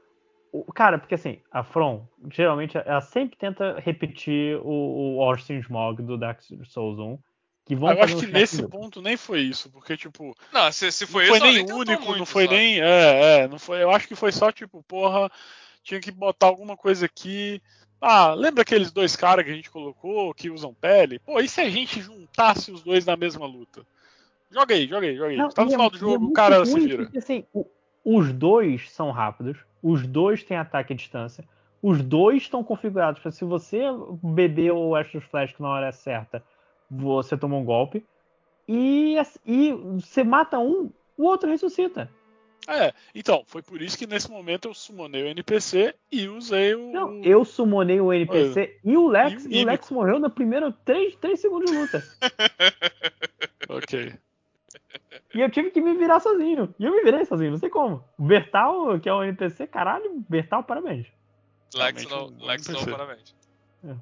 o- 0.53 0.72
Cara, 0.72 1.00
porque 1.00 1.16
assim, 1.16 1.42
a 1.52 1.64
From, 1.64 2.06
geralmente, 2.30 2.78
ela 2.78 3.02
sempre 3.02 3.38
tenta 3.38 3.80
repetir 3.80 4.58
o, 4.64 5.18
o 5.18 5.24
Austin 5.24 5.56
Smog 5.60 6.02
do 6.03 6.18
Dark 6.18 6.42
Souls 6.66 7.00
1. 7.00 7.18
Que 7.66 7.76
vão 7.76 7.92
eu 7.92 8.04
acho 8.04 8.18
que 8.18 8.28
nesse 8.28 8.62
do- 8.62 8.70
ponto 8.70 9.02
nem 9.02 9.16
foi 9.16 9.42
isso, 9.42 9.70
porque, 9.70 9.96
tipo, 9.96 10.36
Não, 10.52 10.72
se, 10.72 10.92
se 10.92 11.06
foi 11.06 11.30
não 11.30 11.38
foi 11.38 11.38
isso, 11.38 11.46
ela 11.60 11.68
nem 11.68 11.76
único, 11.76 12.02
não 12.06 12.12
muito, 12.12 12.26
foi 12.26 12.44
sabe? 12.46 12.56
nem. 12.56 12.82
É, 12.82 13.40
é, 13.42 13.48
não 13.48 13.60
foi. 13.60 13.84
Eu 13.84 13.92
acho 13.92 14.08
que 14.08 14.16
foi 14.16 14.32
só, 14.32 14.52
tipo, 14.52 14.84
porra, 14.84 15.32
tinha 15.84 16.00
que 16.00 16.12
botar 16.12 16.48
alguma 16.48 16.76
coisa 16.76 17.06
aqui. 17.06 17.62
Ah, 18.02 18.34
lembra 18.34 18.64
aqueles 18.64 18.92
dois 18.92 19.16
caras 19.16 19.46
que 19.46 19.52
a 19.52 19.54
gente 19.54 19.70
colocou 19.70 20.34
que 20.34 20.50
usam 20.50 20.74
pele? 20.74 21.20
Pô, 21.20 21.40
e 21.40 21.48
se 21.48 21.62
a 21.62 21.70
gente 21.70 22.02
juntasse 22.02 22.72
os 22.72 22.82
dois 22.82 23.06
na 23.06 23.16
mesma 23.16 23.46
luta? 23.46 23.86
Joga 24.50 24.74
aí, 24.76 24.88
joga 24.88 25.08
aí, 25.08 25.16
joga 25.16 25.30
aí. 25.30 25.38
Não, 25.38 25.50
tá 25.50 25.64
no 25.64 25.70
é- 25.70 25.72
final 25.74 25.90
do 25.90 25.96
e 25.96 26.00
é 26.00 26.00
jogo, 26.00 26.26
o 26.26 26.34
cara 26.34 26.66
se 26.66 26.80
vira. 26.80 27.04
porque, 27.04 27.20
assim, 27.20 27.46
o- 27.54 27.66
os 28.04 28.34
dois 28.34 28.90
são 28.92 29.12
rápidos, 29.12 29.58
os 29.84 30.06
dois 30.08 30.44
têm 30.44 30.58
ataque 30.58 30.94
à 30.94 30.96
distância, 30.96 31.44
os 31.82 32.02
dois 32.02 32.42
estão 32.42 32.64
configurados 32.64 33.22
para 33.22 33.32
se 33.32 33.46
você 33.46 33.84
beber 34.22 34.72
o 34.74 34.96
Astros 34.96 35.24
Flash 35.26 35.54
na 35.60 35.70
hora 35.70 35.92
certa, 35.92 36.44
você 36.92 37.38
toma 37.38 37.56
um 37.56 37.64
golpe. 37.64 38.06
E, 38.68 39.16
e 39.45 39.74
você 39.74 40.24
mata 40.24 40.60
um, 40.60 40.92
o 41.18 41.24
outro 41.24 41.50
ressuscita. 41.50 42.10
É, 42.68 42.94
então, 43.16 43.44
foi 43.48 43.64
por 43.64 43.82
isso 43.82 43.98
que 43.98 44.06
nesse 44.06 44.30
momento 44.30 44.68
eu 44.68 44.74
summonei 44.74 45.24
o 45.24 45.28
NPC 45.28 45.95
e 46.11 46.28
usei 46.28 46.76
o. 46.76 46.92
Não, 46.92 47.22
eu 47.24 47.44
summonei 47.44 48.00
o 48.00 48.14
NPC 48.14 48.80
e 48.84 48.95
o 48.95 49.08
Lex, 49.08 49.45
E 49.45 49.48
o 49.48 49.52
e 49.52 49.64
o 49.64 49.66
Lex 49.66 49.90
morreu 49.90 50.20
no 50.20 50.30
primeiro 50.30 50.72
3, 50.72 51.16
três 51.16 51.40
segundos 51.40 51.72
de 51.72 51.78
luta. 51.78 52.03
Ok. 53.70 54.14
E 55.34 55.40
eu 55.40 55.50
tive 55.50 55.72
que 55.72 55.80
me 55.80 55.95
virar 55.95 56.20
sozinho. 56.20 56.76
E 56.78 56.84
eu 56.84 56.92
me 56.92 57.03
virei 57.03 57.24
sozinho, 57.24 57.52
não 57.52 57.58
sei 57.58 57.70
como. 57.70 58.03
O 58.18 58.24
Bertal, 58.24 59.00
que 59.00 59.08
é 59.08 59.14
o 59.14 59.24
NPC, 59.24 59.66
caralho, 59.68 60.26
Bertal, 60.28 60.61
parabéns. 60.64 61.08
Lex 61.74 62.06
não, 62.10 62.28
Lex 62.42 62.68
não, 62.68 62.84
parabéns. 62.84 63.34
É. 63.86 63.95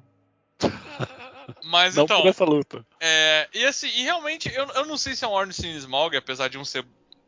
Mas 1.62 1.96
Não 1.96 2.04
então, 2.04 2.22
por 2.22 2.28
essa 2.28 2.44
luta. 2.44 2.86
é, 3.00 3.48
e 3.54 3.64
assim, 3.64 3.88
e 3.88 4.02
realmente, 4.02 4.52
eu, 4.54 4.66
eu 4.68 4.86
não 4.86 4.96
sei 4.96 5.14
se 5.14 5.24
é 5.24 5.28
um 5.28 5.32
Ornstein 5.32 5.76
Smaug, 5.76 6.16
apesar 6.16 6.48
de 6.48 6.58
um 6.58 6.64
ser 6.64 6.84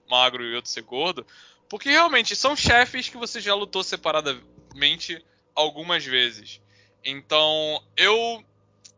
magro 0.08 0.44
e 0.44 0.54
outro 0.54 0.70
ser 0.70 0.82
gordo, 0.82 1.26
porque 1.68 1.90
realmente 1.90 2.36
são 2.36 2.54
chefes 2.56 3.08
que 3.08 3.16
você 3.16 3.40
já 3.40 3.54
lutou 3.54 3.82
separadamente 3.82 5.24
algumas 5.54 6.04
vezes. 6.04 6.60
Então, 7.04 7.82
eu 7.96 8.44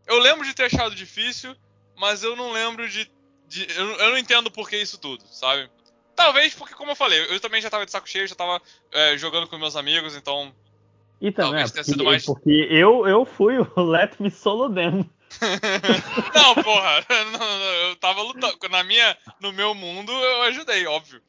eu 0.07 0.19
lembro 0.19 0.45
de 0.45 0.53
ter 0.55 0.65
achado 0.65 0.95
difícil, 0.95 1.57
mas 1.97 2.23
eu 2.23 2.37
não 2.37 2.53
lembro 2.53 2.89
de, 2.89 3.11
de- 3.47 3.67
eu, 3.71 3.91
eu 3.93 4.11
não 4.11 4.19
entendo 4.19 4.51
por 4.51 4.69
que 4.69 4.77
isso 4.77 4.99
tudo, 4.99 5.25
sabe? 5.29 5.71
Talvez 6.15 6.55
porque, 6.55 6.75
como 6.75 6.91
eu 6.93 6.97
falei, 6.97 7.19
eu 7.21 7.41
também 7.41 7.61
já 7.61 7.71
tava 7.71 7.85
de 7.87 7.91
saco 7.91 8.09
cheio, 8.09 8.27
já 8.29 8.35
tava 8.35 8.61
é, 8.93 9.17
jogando 9.17 9.49
com 9.49 9.57
meus 9.59 9.77
amigos, 9.77 10.15
então 10.15 10.55
E 11.27 11.33
também, 11.33 11.65
Talvez 11.65 11.71
é, 11.71 11.75
porque, 11.75 11.85
sido 11.85 12.05
mais- 12.05 12.25
porque 12.27 12.69
eu, 12.71 13.07
eu 13.09 13.25
fui 13.25 13.57
o 13.59 13.67
Let 13.83 14.17
Me 14.21 14.31
Solo 14.31 14.69
Them. 14.73 15.09
Não, 16.35 16.55
porra, 16.63 17.05
não, 17.33 17.39
não, 17.39 17.65
eu 17.89 17.97
tava 17.97 18.23
lutando. 18.23 18.57
Na 18.71 18.85
minha, 18.85 19.17
no 19.41 19.53
meu 19.53 19.75
mundo, 19.75 20.13
eu 20.13 20.43
ajudei, 20.43 20.87
óbvio. 20.87 21.21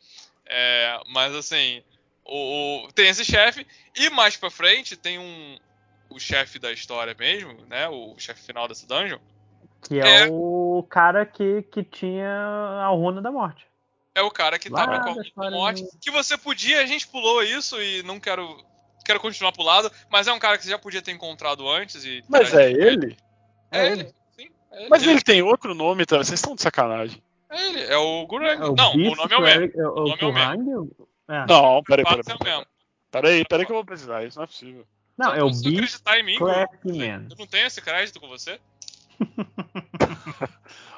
É, 0.46 1.00
mas 1.08 1.34
assim, 1.34 1.82
o, 2.24 2.86
o- 2.86 2.92
tem 2.94 3.08
esse 3.08 3.26
chefe, 3.26 3.66
e 3.96 4.10
mais 4.12 4.36
pra 4.38 4.50
frente 4.52 4.96
tem 4.96 5.18
um. 5.18 5.58
O 6.10 6.20
chefe 6.20 6.60
da 6.60 6.72
história 6.72 7.16
mesmo, 7.18 7.54
né? 7.68 7.88
O 7.90 8.14
chefe 8.18 8.42
final 8.46 8.68
dessa 8.68 8.86
dungeon. 8.86 9.18
Que 9.82 10.00
é, 10.00 10.22
É. 10.24 10.28
o 10.30 10.86
cara 10.90 11.26
que, 11.26 11.64
que 11.64 11.84
tinha 11.84 12.30
a 12.30 12.88
runa 12.90 13.22
da 13.22 13.32
morte. 13.32 13.66
É 14.14 14.22
o 14.22 14.30
cara 14.32 14.60
que 14.60 14.70
Lá 14.70 14.86
tava 14.86 15.00
com 15.04 15.16
da 15.16 15.22
a 15.22 15.24
história 15.24 15.52
morte. 15.52 15.82
do- 15.84 15.90
Que 16.00 16.12
você 16.12 16.38
podia, 16.38 16.82
a 16.82 16.86
gente 16.86 17.08
pulou 17.08 17.42
isso 17.44 17.82
e 17.82 18.04
não 18.04 18.20
quero. 18.20 18.64
Quero 19.06 19.20
continuar 19.20 19.52
pro 19.52 19.64
lado, 19.64 19.92
mas 20.10 20.28
é 20.28 20.34
um 20.34 20.40
cara 20.40 20.58
que 20.58 20.64
você 20.64 20.72
já 20.72 20.80
podia 20.80 21.02
ter 21.02 21.12
encontrado 21.12 21.70
antes 21.70 22.04
e. 22.04 22.24
Mas 22.28 22.54
é 22.54 22.72
ele? 22.72 23.16
É 23.72 23.80
É 23.88 23.92
ele. 23.92 24.04
Sim, 24.38 24.50
é 24.72 24.80
ele. 24.80 24.90
Mas 24.90 25.04
ele, 25.04 25.12
ele 25.12 25.22
tem 25.22 25.42
outro 25.44 25.74
nome 25.76 26.06
também. 26.06 26.26
Vocês 26.26 26.40
estão 26.40 26.56
de 26.56 26.62
sacanagem. 26.64 27.22
é 27.50 27.68
ele, 27.68 27.84
é 27.84 27.98
o 27.98 28.26
Gurang. 28.26 28.62
É 28.62 28.66
o 28.66 28.76
não, 28.76 28.94
o 28.94 28.98
Beast 28.98 29.18
nome 29.18 29.34
é 29.34 29.38
o 29.38 29.42
mesmo. 29.42 29.56
Cleric- 29.60 29.80
é 29.80 29.88
o, 29.88 29.92
O 29.92 30.08
nome 30.08 30.72
é 30.72 30.78
o? 30.78 31.08
É. 31.28 31.46
Não, 31.48 31.84
peraí, 31.84 32.04
peraí. 32.06 32.22
É 32.28 32.34
o 32.34 32.38
Peraí, 32.38 32.54
mesmo. 32.58 32.66
peraí, 33.12 33.46
peraí 33.46 33.66
que 33.66 33.72
eu 33.72 33.76
vou 33.76 33.86
precisar. 33.86 34.24
Isso 34.26 34.38
não 34.38 34.44
é 34.44 34.48
possível. 34.48 34.86
Não, 35.18 35.34
é 35.34 35.44
o 35.44 35.50
se 35.54 35.60
você 35.64 35.70
Beast 35.70 35.96
acreditar 35.96 36.20
em 36.20 36.24
mim, 36.24 36.38
Clerkman. 36.38 37.28
eu 37.30 37.38
não 37.38 37.48
tenho 37.48 37.68
esse 37.68 37.82
crédito 37.82 38.20
com 38.20 38.28
você. 38.28 38.60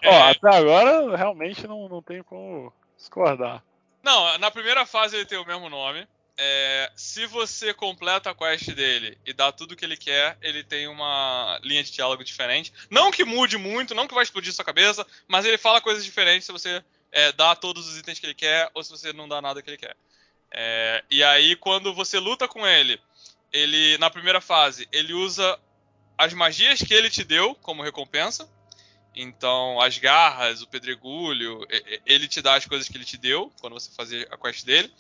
Ó, 0.06 0.10
É, 0.10 0.32
até 0.32 0.56
agora 0.56 1.16
realmente 1.16 1.68
não, 1.68 1.88
não 1.90 2.02
tenho 2.02 2.24
como 2.24 2.72
discordar. 2.98 3.64
Não, 4.04 4.38
na 4.38 4.50
primeira 4.50 4.86
fase 4.86 5.16
ele 5.16 5.26
tem 5.26 5.38
o 5.38 5.46
mesmo 5.46 5.70
nome. 5.70 6.08
É, 6.40 6.92
se 6.96 7.26
você 7.26 7.74
completa 7.74 8.30
a 8.30 8.36
quest 8.36 8.70
dele 8.72 9.18
e 9.26 9.34
dá 9.34 9.52
tudo 9.52 9.76
que 9.76 9.84
ele 9.84 9.98
quer, 9.98 10.38
ele 10.42 10.64
tem 10.64 10.88
uma 10.88 11.60
linha 11.64 11.84
de 11.84 11.92
diálogo 11.92 12.24
diferente. 12.24 12.72
Não 12.92 13.10
que 13.10 13.26
mude 13.26 13.58
muito, 13.58 13.96
não 13.96 14.08
que 14.08 14.14
vai 14.14 14.24
explodir 14.24 14.54
sua 14.54 14.64
cabeça, 14.64 15.06
mas 15.28 15.46
ele 15.46 15.58
fala 15.58 15.82
coisas 15.82 16.06
diferentes 16.06 16.46
se 16.46 16.52
você 16.52 16.84
é, 17.12 17.32
dá 17.32 17.56
todos 17.56 17.88
os 17.88 17.98
itens 17.98 18.20
que 18.20 18.26
ele 18.28 18.36
quer 18.36 18.70
ou 18.76 18.84
se 18.84 18.92
você 18.92 19.12
não 19.12 19.28
dá 19.28 19.42
nada 19.42 19.62
que 19.64 19.70
ele 19.70 19.78
quer. 19.78 19.96
É, 20.52 21.04
e 21.10 21.24
aí, 21.24 21.56
quando 21.56 21.94
você 21.94 22.20
luta 22.20 22.48
com 22.48 22.66
ele, 22.66 23.02
ele 23.52 23.98
na 23.98 24.10
primeira 24.10 24.40
fase 24.40 24.88
ele 24.92 25.14
usa 25.14 25.60
as 26.18 26.34
magias 26.34 26.80
que 26.80 26.94
ele 26.94 27.10
te 27.10 27.24
deu 27.24 27.56
como 27.56 27.84
recompensa. 27.84 28.48
Então, 29.16 29.82
as 29.82 29.98
garras, 29.98 30.62
o 30.62 30.68
pedregulho, 30.68 31.66
ele 32.06 32.28
te 32.28 32.40
dá 32.40 32.54
as 32.54 32.68
coisas 32.68 32.88
que 32.88 32.96
ele 32.96 33.06
te 33.06 33.18
deu 33.18 33.52
quando 33.60 33.74
você 33.74 33.90
fazer 33.92 34.28
a 34.32 34.38
quest 34.38 34.64
dele. 34.64 34.94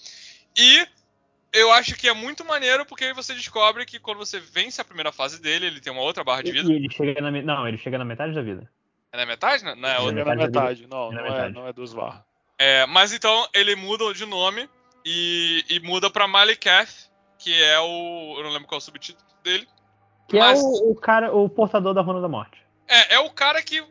E 0.57 0.88
eu 1.53 1.72
acho 1.72 1.95
que 1.95 2.08
é 2.08 2.14
muito 2.14 2.43
maneiro 2.45 2.85
porque 2.85 3.06
aí 3.06 3.14
você 3.14 3.34
descobre 3.34 3.85
que 3.85 4.00
quando 4.00 4.17
você 4.17 4.40
vence 4.40 4.80
a 4.82 4.85
primeira 4.85 5.11
fase 5.11 5.42
dele, 5.42 5.66
ele 5.67 5.80
tem 5.82 5.92
uma 5.92 6.01
outra 6.01 6.24
barra 6.24 6.43
de 6.43 6.51
vida. 6.51 6.72
e 6.72 6.76
ele 6.76 6.90
chega 6.92 7.19
na, 7.22 7.32
me- 7.32 7.42
não, 7.42 7.67
ele 7.67 7.77
chega 7.77 7.98
na 7.98 8.06
metade 8.06 8.34
da 8.34 8.42
vida. 8.42 8.69
É 9.11 9.17
na 9.17 9.26
metade? 9.26 9.64
Não, 9.64 9.76
não 9.76 9.90
é 9.90 10.00
outra. 10.00 10.16
Chega 10.17 10.26
na 10.26 10.35
metade. 10.45 10.88
Não, 10.88 11.11
É 11.11 11.16
não 11.16 11.26
é, 11.35 11.50
não 11.50 11.67
é 11.67 11.74
duas 11.74 11.93
barras. 11.93 12.22
É, 12.59 12.85
mas 12.88 13.14
então 13.14 13.48
ele 13.53 13.76
muda 13.76 14.14
de 14.14 14.26
nome 14.26 14.67
e, 15.06 15.64
e 15.69 15.80
muda 15.80 16.09
pra 16.09 16.27
Malikath, 16.27 16.90
que 17.40 17.53
é 17.64 17.80
o. 17.80 18.35
Eu 18.38 18.43
não 18.43 18.51
lembro 18.51 18.67
qual 18.67 18.77
é 18.77 18.82
o 18.82 18.82
subtítulo 18.82 19.26
dele. 19.43 19.67
Que 20.27 20.38
Mas- 20.40 20.59
é 20.59 20.64
o, 20.64 20.92
o 20.92 20.95
cara, 20.95 21.34
o 21.34 21.48
portador 21.48 21.93
da 21.93 22.01
runa 22.01 22.19
da 22.19 22.27
morte. 22.27 22.58
É, 22.88 23.16
é 23.16 23.19
o 23.19 23.30
cara 23.30 23.61
que 23.64 23.82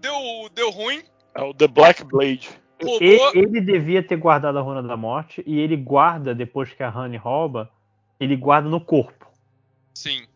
deu, 0.00 0.14
deu 0.52 0.70
ruim, 0.70 1.02
É 1.34 1.42
o 1.42 1.54
The 1.54 1.68
Black 1.68 2.02
Blade. 2.04 2.48
Roubou. 2.82 3.00
Ele, 3.00 3.20
ele 3.34 3.60
devia 3.60 4.02
ter 4.02 4.16
guardado 4.16 4.58
a 4.58 4.62
runa 4.62 4.82
da 4.82 4.96
morte 4.96 5.42
e 5.46 5.58
ele 5.58 5.76
guarda, 5.76 6.34
depois 6.34 6.72
que 6.72 6.82
a 6.82 6.90
Honey 6.90 7.18
rouba, 7.18 7.70
ele 8.20 8.36
guarda 8.36 8.68
no 8.68 8.80
corpo. 8.80 9.26
Sim. 9.94 10.26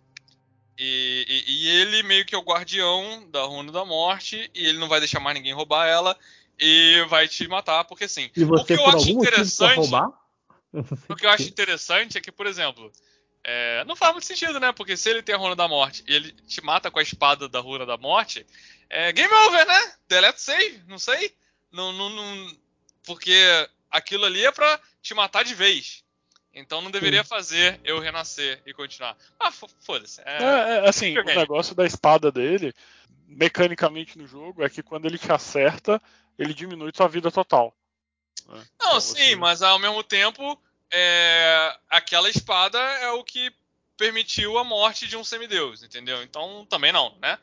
E, 0.79 1.27
e- 1.29 1.45
e 1.53 1.69
ele 1.69 2.03
meio 2.03 2.25
que 2.25 2.35
é 2.35 2.39
o 2.39 2.43
guardião 2.43 3.29
da 3.31 3.43
Runa 3.43 3.71
da 3.71 3.85
Morte 3.85 4.51
e 4.55 4.67
ele 4.67 4.79
não 4.79 4.89
vai 4.89 4.99
deixar 4.99 5.21
mais 5.21 5.37
ninguém 5.37 5.53
roubar 5.53 5.87
ela 5.87 6.17
e 6.59 7.05
vai 7.09 7.29
te 7.29 7.47
matar, 7.47 7.85
porque 7.85 8.09
sim. 8.09 8.31
E 8.35 8.45
você, 8.45 8.63
o 8.63 8.77
que 8.77 8.83
eu 8.83 8.87
acho 8.89 9.11
interessante, 9.11 9.91
o 11.09 11.17
que 11.17 11.27
eu 11.27 11.31
acho 11.31 11.43
interessante 11.49 12.17
é 12.17 12.21
que, 12.21 12.33
por 12.33 12.47
exemplo, 12.47 12.91
É, 13.43 13.83
não 13.87 13.97
faz 13.97 14.13
muito 14.13 14.27
sentido, 14.27 14.61
né? 14.61 14.71
Porque 14.71 14.97
se 14.99 15.09
ele 15.09 15.23
tem 15.23 15.35
a 15.35 15.39
runa 15.39 15.57
da 15.57 15.67
morte 15.67 16.05
e 16.07 16.15
ele 16.15 16.31
te 16.47 16.63
mata 16.63 16.91
com 16.91 16.99
a 16.99 17.03
espada 17.03 17.49
da 17.49 17.59
runa 17.59 17.87
da 17.87 17.97
morte, 17.97 18.47
é 18.91 19.11
game 19.13 19.33
over, 19.33 19.67
né? 19.67 19.93
Delete 20.07 20.43
save, 20.43 20.83
não 20.87 20.99
sei. 20.99 21.33
Não, 21.73 21.93
não, 21.93 22.11
não, 22.11 22.57
porque 23.05 23.69
aquilo 23.91 24.25
ali 24.25 24.45
é 24.45 24.51
pra 24.51 24.81
te 25.03 25.15
matar 25.15 25.45
de 25.45 25.55
vez. 25.55 26.05
Então 26.53 26.81
não 26.81 26.91
deveria 26.91 27.23
fazer 27.23 27.81
eu 27.85 28.01
renascer 28.01 28.61
e 28.67 28.75
continuar. 28.75 29.17
Ah, 29.39 29.53
foda-se. 29.53 30.21
É... 30.25 30.43
É, 30.43 30.85
é, 30.85 30.89
assim, 30.89 31.17
o 31.17 31.25
negócio 31.25 31.75
da 31.75 31.87
espada 31.87 32.33
dele, 32.33 32.75
mecanicamente 33.27 34.19
no 34.19 34.27
jogo, 34.27 34.65
é 34.65 34.69
que 34.69 34.83
quando 34.83 35.07
ele 35.07 35.19
te 35.19 35.31
acerta, 35.31 36.03
ele 36.39 36.53
diminui 36.53 36.91
sua 36.95 37.07
vida 37.07 37.31
total. 37.31 37.75
Né? 38.49 38.55
Não, 38.81 38.89
então, 38.89 39.01
sim, 39.01 39.21
assim... 39.21 39.37
mas 39.37 39.63
ao 39.63 39.79
mesmo 39.79 40.03
tempo, 40.03 40.61
é... 40.91 41.77
aquela 41.89 42.29
espada 42.29 42.79
é 42.79 43.11
o 43.11 43.23
que 43.23 43.53
permitiu 43.97 44.59
a 44.59 44.65
morte 44.65 45.07
de 45.07 45.17
um 45.17 45.23
semideus, 45.23 45.83
entendeu? 45.83 46.23
Então 46.23 46.67
também 46.69 46.91
não, 46.91 47.17
né? 47.21 47.39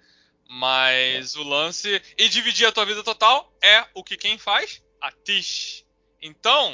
Mas 0.50 1.36
é. 1.36 1.40
o 1.40 1.44
lance. 1.44 2.02
E 2.18 2.30
dividir 2.30 2.66
a 2.66 2.72
tua 2.72 2.86
vida 2.86 3.04
total 3.04 3.52
é 3.62 3.86
o 3.94 4.04
que 4.04 4.18
quem 4.18 4.38
faz? 4.38 4.82
A 5.02 5.12
Tish. 5.12 5.86
Então, 6.22 6.74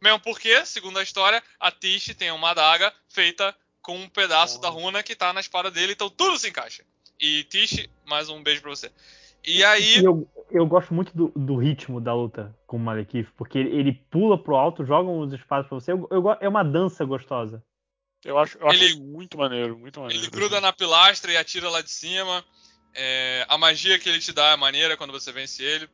mesmo 0.00 0.20
porque, 0.20 0.64
segundo 0.64 0.98
a 0.98 1.02
história, 1.02 1.42
a 1.58 1.70
Tish 1.70 2.14
tem 2.14 2.30
uma 2.30 2.50
adaga 2.50 2.92
feita 3.08 3.54
com 3.82 3.96
um 3.96 4.08
pedaço 4.08 4.58
oh. 4.58 4.60
da 4.60 4.68
runa 4.68 5.02
que 5.02 5.16
tá 5.16 5.32
na 5.32 5.40
espada 5.40 5.70
dele, 5.70 5.92
então 5.92 6.08
tudo 6.08 6.38
se 6.38 6.48
encaixa. 6.48 6.84
E 7.20 7.44
Tish, 7.44 7.86
mais 8.06 8.28
um 8.28 8.42
beijo 8.42 8.62
pra 8.62 8.70
você. 8.70 8.90
E 9.44 9.64
aí. 9.64 10.02
Eu, 10.02 10.28
eu 10.50 10.66
gosto 10.66 10.92
muito 10.92 11.16
do, 11.16 11.32
do, 11.34 11.56
ritmo 11.56 12.00
da 12.00 12.14
luta 12.14 12.54
com 12.66 12.76
o 12.76 12.80
Malekith, 12.80 13.28
porque 13.36 13.58
ele, 13.58 13.78
ele, 13.78 13.92
pula 14.10 14.42
pro 14.42 14.56
alto, 14.56 14.84
joga 14.84 15.08
uns 15.08 15.32
espaços 15.32 15.68
pra 15.68 15.80
você. 15.80 15.92
Eu, 15.92 16.08
eu, 16.10 16.22
é 16.40 16.48
uma 16.48 16.62
dança 16.62 17.04
gostosa. 17.04 17.62
Eu 18.24 18.38
acho, 18.38 18.58
eu 18.58 18.68
ele, 18.68 18.86
acho 18.86 19.02
muito 19.02 19.38
maneiro, 19.38 19.78
muito 19.78 20.00
maneiro. 20.00 20.22
Ele 20.22 20.30
gruda 20.30 20.60
na 20.60 20.72
pilastra 20.72 21.32
e 21.32 21.36
atira 21.36 21.70
lá 21.70 21.80
de 21.80 21.90
cima. 21.90 22.44
É, 22.94 23.46
a 23.48 23.56
magia 23.56 23.98
que 23.98 24.08
ele 24.08 24.18
te 24.18 24.32
dá 24.32 24.50
é 24.50 24.56
maneira 24.56 24.96
quando 24.96 25.12
você 25.12 25.32
vence 25.32 25.62
ele. 25.62 25.88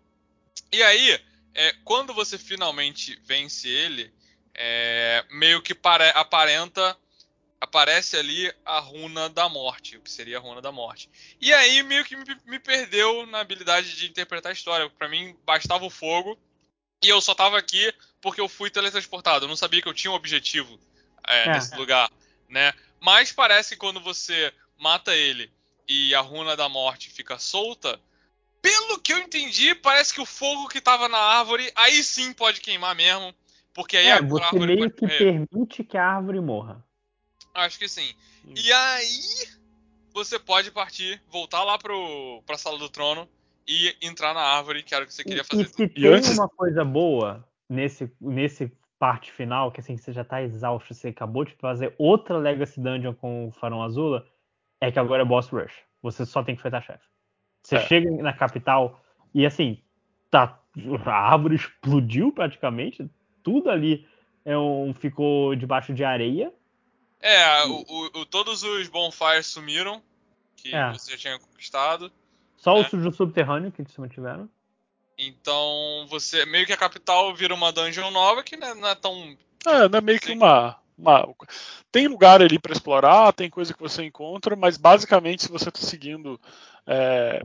E 0.72 0.82
aí, 0.82 1.20
é, 1.54 1.74
quando 1.84 2.12
você 2.12 2.38
finalmente 2.38 3.18
vence 3.24 3.68
ele, 3.68 4.12
é, 4.54 5.24
meio 5.30 5.62
que 5.62 5.74
pare, 5.74 6.10
aparenta. 6.14 6.96
Aparece 7.58 8.18
ali 8.18 8.52
a 8.66 8.78
runa 8.78 9.30
da 9.30 9.48
morte, 9.48 9.96
o 9.96 10.00
que 10.02 10.10
seria 10.10 10.36
a 10.36 10.40
runa 10.40 10.60
da 10.60 10.70
morte. 10.70 11.08
E 11.40 11.54
aí 11.54 11.82
meio 11.82 12.04
que 12.04 12.14
me, 12.14 12.24
me 12.44 12.58
perdeu 12.58 13.26
na 13.26 13.40
habilidade 13.40 13.96
de 13.96 14.06
interpretar 14.06 14.50
a 14.50 14.52
história. 14.52 14.90
Para 14.90 15.08
mim, 15.08 15.34
bastava 15.44 15.84
o 15.84 15.90
fogo. 15.90 16.38
E 17.02 17.08
eu 17.08 17.20
só 17.20 17.34
tava 17.34 17.58
aqui 17.58 17.92
porque 18.20 18.40
eu 18.40 18.48
fui 18.48 18.68
teletransportado. 18.68 19.46
Eu 19.46 19.48
não 19.48 19.56
sabia 19.56 19.80
que 19.80 19.88
eu 19.88 19.94
tinha 19.94 20.10
um 20.10 20.14
objetivo 20.14 20.78
é, 21.26 21.44
é. 21.44 21.52
nesse 21.54 21.74
lugar, 21.76 22.10
né? 22.48 22.74
Mas 23.00 23.32
parece 23.32 23.70
que 23.70 23.80
quando 23.80 24.00
você 24.00 24.52
mata 24.78 25.14
ele 25.14 25.50
e 25.88 26.14
a 26.14 26.20
runa 26.20 26.56
da 26.56 26.68
morte 26.68 27.10
fica 27.10 27.38
solta, 27.38 28.00
pelo 28.60 28.98
que 29.00 29.12
eu 29.12 29.18
entendi, 29.18 29.74
parece 29.74 30.12
que 30.12 30.20
o 30.20 30.26
fogo 30.26 30.68
que 30.68 30.80
tava 30.80 31.08
na 31.08 31.18
árvore, 31.18 31.70
aí 31.76 32.02
sim 32.02 32.32
pode 32.32 32.60
queimar 32.60 32.94
mesmo. 32.94 33.32
Porque 33.72 33.96
aí 33.96 34.06
é, 34.06 34.12
a 34.14 34.22
você 34.22 34.44
árvore 34.44 34.74
meio 34.74 34.90
que 34.90 35.06
permite 35.06 35.84
que 35.84 35.96
a 35.96 36.04
árvore 36.04 36.40
morra. 36.40 36.84
Acho 37.54 37.78
que 37.78 37.88
sim. 37.88 38.12
E 38.54 38.72
aí 38.72 39.20
você 40.12 40.38
pode 40.38 40.70
partir, 40.70 41.22
voltar 41.30 41.62
lá 41.62 41.78
pro, 41.78 42.42
pra 42.46 42.56
sala 42.56 42.78
do 42.78 42.88
trono 42.88 43.28
e 43.68 43.94
entrar 44.00 44.32
na 44.32 44.40
árvore, 44.40 44.82
que 44.82 44.94
era 44.94 45.04
o 45.04 45.06
que 45.06 45.12
você 45.12 45.22
queria 45.22 45.44
fazer. 45.44 45.62
E 45.62 45.66
se 45.66 45.88
tem 45.88 46.06
antes... 46.06 46.30
uma 46.30 46.48
coisa 46.48 46.84
boa 46.84 47.46
nesse, 47.68 48.10
nesse 48.20 48.72
parte 48.98 49.30
final, 49.30 49.70
que 49.70 49.80
assim, 49.80 49.96
você 49.96 50.12
já 50.12 50.24
tá 50.24 50.42
exausto, 50.42 50.94
você 50.94 51.08
acabou 51.08 51.44
de 51.44 51.54
fazer 51.56 51.94
outra 51.98 52.38
Legacy 52.38 52.80
Dungeon 52.80 53.14
com 53.14 53.48
o 53.48 53.52
Farão 53.52 53.82
Azula, 53.82 54.26
é 54.80 54.90
que 54.90 54.98
agora 54.98 55.22
é 55.22 55.24
Boss 55.24 55.48
Rush. 55.48 55.74
Você 56.02 56.24
só 56.24 56.42
tem 56.42 56.54
que 56.54 56.60
enfrentar 56.60 56.82
chefe. 56.82 57.04
Você 57.62 57.76
é. 57.76 57.86
chega 57.86 58.10
na 58.22 58.32
capital 58.32 59.00
e 59.34 59.44
assim, 59.44 59.82
tá, 60.30 60.60
a 61.04 61.10
árvore 61.10 61.56
explodiu 61.56 62.32
praticamente, 62.32 63.08
tudo 63.42 63.70
ali 63.70 64.06
é 64.44 64.56
um, 64.56 64.94
ficou 64.94 65.54
debaixo 65.56 65.92
de 65.92 66.04
areia. 66.04 66.52
É, 67.20 67.64
o, 67.64 67.84
o, 67.88 68.20
o, 68.20 68.26
todos 68.26 68.62
os 68.62 68.88
bonfires 68.88 69.46
sumiram, 69.46 70.00
que 70.54 70.74
é. 70.74 70.92
você 70.92 71.12
já 71.12 71.18
tinha 71.18 71.38
conquistado. 71.38 72.12
Só 72.56 72.74
né? 72.74 72.88
os 72.92 73.02
do 73.02 73.12
subterrâneo 73.12 73.72
que 73.72 73.82
eles 73.82 73.92
se 73.92 74.00
mantiveram. 74.00 74.48
Então, 75.18 76.06
você 76.08 76.44
meio 76.44 76.66
que 76.66 76.72
a 76.72 76.76
capital 76.76 77.34
vira 77.34 77.54
uma 77.54 77.72
dungeon 77.72 78.10
nova 78.10 78.42
que 78.42 78.56
não 78.56 78.68
é, 78.68 78.74
não 78.74 78.88
é 78.88 78.94
tão. 78.94 79.36
É, 79.66 79.88
não 79.88 79.98
é 79.98 80.00
meio 80.00 80.18
assim. 80.18 80.26
que 80.26 80.32
uma, 80.34 80.78
uma. 80.96 81.28
Tem 81.92 82.08
lugar 82.08 82.42
ali 82.42 82.58
para 82.58 82.72
explorar, 82.72 83.32
tem 83.32 83.50
coisa 83.50 83.72
que 83.72 83.80
você 83.80 84.04
encontra, 84.04 84.56
mas 84.56 84.76
basicamente, 84.76 85.42
se 85.42 85.52
você 85.52 85.68
está 85.68 85.80
seguindo 85.80 86.40
é, 86.86 87.42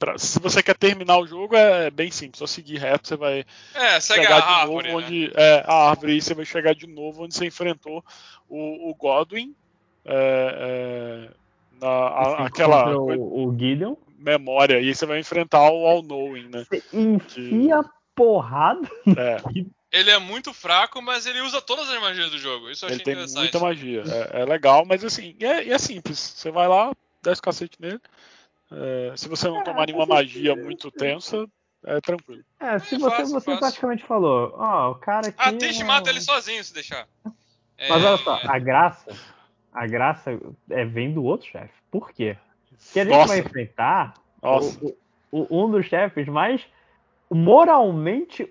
Pra, 0.00 0.16
se 0.16 0.40
você 0.40 0.62
quer 0.62 0.78
terminar 0.78 1.18
o 1.18 1.26
jogo, 1.26 1.54
é 1.54 1.90
bem 1.90 2.10
simples, 2.10 2.38
só 2.38 2.46
seguir 2.46 2.78
reto, 2.78 3.06
você 3.06 3.16
vai 3.16 3.44
é, 3.74 4.00
chegar 4.00 4.40
de 4.40 4.48
árvore, 4.48 4.88
novo 4.88 5.00
né? 5.00 5.06
onde. 5.06 5.32
É, 5.34 5.62
a 5.66 5.90
árvore, 5.90 6.16
e 6.16 6.22
você 6.22 6.32
vai 6.32 6.46
chegar 6.46 6.74
de 6.74 6.86
novo 6.86 7.22
onde 7.22 7.34
você 7.34 7.44
enfrentou 7.44 8.02
o, 8.48 8.90
o 8.90 8.94
Godwin. 8.94 9.54
É, 10.02 11.28
é, 11.28 11.30
na, 11.78 11.86
a, 11.86 12.46
aquela. 12.46 12.96
O, 12.96 13.48
o 13.48 13.58
Gideon. 13.58 13.94
Memória, 14.18 14.80
e 14.80 14.88
aí 14.88 14.94
você 14.94 15.04
vai 15.04 15.18
enfrentar 15.18 15.70
o 15.70 15.86
All 15.86 16.02
Knowing, 16.02 16.48
né? 16.48 16.64
Você 16.64 16.82
enfia 16.94 17.82
de... 17.82 17.88
porrada. 18.14 18.88
É. 19.06 19.36
Ele 19.92 20.10
é 20.10 20.18
muito 20.18 20.52
fraco, 20.54 21.02
mas 21.02 21.26
ele 21.26 21.40
usa 21.40 21.60
todas 21.60 21.88
as 21.90 22.00
magias 22.00 22.30
do 22.30 22.38
jogo. 22.38 22.70
Isso 22.70 22.84
eu 22.84 22.88
achei 22.88 22.98
ele 22.98 23.04
tem 23.04 23.14
interessante. 23.14 23.40
muita 23.40 23.58
magia. 23.58 24.02
É, 24.06 24.42
é 24.42 24.44
legal, 24.44 24.84
mas 24.86 25.04
assim, 25.04 25.36
é, 25.40 25.68
é 25.68 25.78
simples. 25.78 26.18
Você 26.18 26.50
vai 26.50 26.68
lá, 26.68 26.92
desce 27.22 27.40
o 27.40 27.42
cacete 27.42 27.76
nele. 27.80 28.00
É, 28.72 29.12
se 29.16 29.28
você 29.28 29.48
não 29.48 29.60
é, 29.60 29.64
tomar 29.64 29.86
nenhuma 29.86 30.06
magia 30.06 30.54
muito 30.54 30.90
tensa, 30.92 31.44
é 31.84 32.00
tranquilo. 32.00 32.44
É, 32.60 32.78
se 32.78 32.94
é 32.94 32.98
você, 32.98 33.16
fácil, 33.16 33.34
você 33.34 33.44
fácil. 33.46 33.58
praticamente 33.58 34.04
falou, 34.04 34.54
ó, 34.56 34.88
oh, 34.88 34.90
o 34.92 34.94
cara 34.96 35.28
aqui. 35.28 35.36
A 35.38 35.52
Tish 35.56 35.80
é... 35.80 35.84
mata 35.84 36.08
ele 36.08 36.20
sozinho 36.20 36.62
se 36.62 36.72
deixar. 36.72 37.08
Mas 37.88 38.04
olha 38.04 38.18
só, 38.18 38.38
a 38.44 38.58
graça, 38.58 39.16
a 39.72 39.86
graça 39.86 40.38
é 40.68 40.84
vem 40.84 41.12
do 41.12 41.24
outro 41.24 41.48
chefe. 41.48 41.72
Por 41.90 42.12
quê? 42.12 42.36
Porque 42.84 43.00
a 43.00 43.04
gente 43.04 43.12
Nossa. 43.14 43.28
vai 43.28 43.38
enfrentar 43.38 44.14
o, 44.42 44.94
o, 45.32 45.64
um 45.64 45.70
dos 45.70 45.86
chefes 45.86 46.28
mais 46.28 46.62
moralmente. 47.30 48.48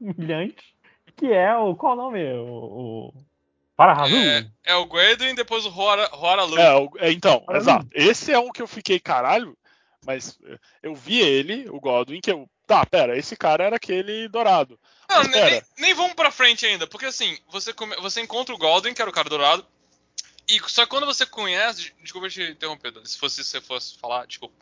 Humilhante, 0.00 0.76
que 1.16 1.32
é 1.32 1.56
o. 1.56 1.74
Qual 1.74 1.94
o 1.94 1.96
nome? 1.96 2.22
O, 2.34 3.12
para 3.76 3.92
Hazu? 3.92 4.16
É, 4.16 4.46
é, 4.64 4.74
o 4.74 4.86
Guedwin 4.86 5.28
e 5.28 5.34
depois 5.34 5.66
o 5.66 5.70
Horalu. 5.70 6.58
É, 6.58 7.08
é, 7.08 7.12
então, 7.12 7.44
exato. 7.50 7.86
Esse 7.92 8.32
é 8.32 8.38
um 8.38 8.50
que 8.50 8.62
eu 8.62 8.66
fiquei 8.66 8.98
caralho, 8.98 9.56
mas 10.04 10.38
eu 10.82 10.94
vi 10.94 11.20
ele, 11.20 11.68
o 11.68 11.78
Godwin, 11.78 12.20
que 12.20 12.32
eu. 12.32 12.48
Tá, 12.66 12.84
pera, 12.84 13.16
esse 13.16 13.36
cara 13.36 13.62
era 13.62 13.76
aquele 13.76 14.28
dourado. 14.28 14.76
Não, 15.08 15.22
nem, 15.22 15.44
nem, 15.44 15.62
nem, 15.78 15.94
vamos 15.94 16.14
pra 16.14 16.32
frente 16.32 16.66
ainda, 16.66 16.84
porque 16.84 17.06
assim, 17.06 17.38
você, 17.48 17.72
come, 17.72 17.94
você 17.96 18.20
encontra 18.20 18.52
o 18.52 18.58
Godwin, 18.58 18.92
que 18.92 19.00
era 19.00 19.08
o 19.08 19.14
cara 19.14 19.28
dourado, 19.28 19.64
e 20.48 20.60
só 20.66 20.84
quando 20.84 21.06
você 21.06 21.24
conhece. 21.24 21.92
Desculpa 22.02 22.28
te 22.28 22.42
interromper, 22.42 22.92
se 23.04 23.16
fosse 23.16 23.44
se 23.44 23.50
você 23.50 23.60
fosse 23.60 23.96
falar, 23.98 24.26
desculpa. 24.26 24.56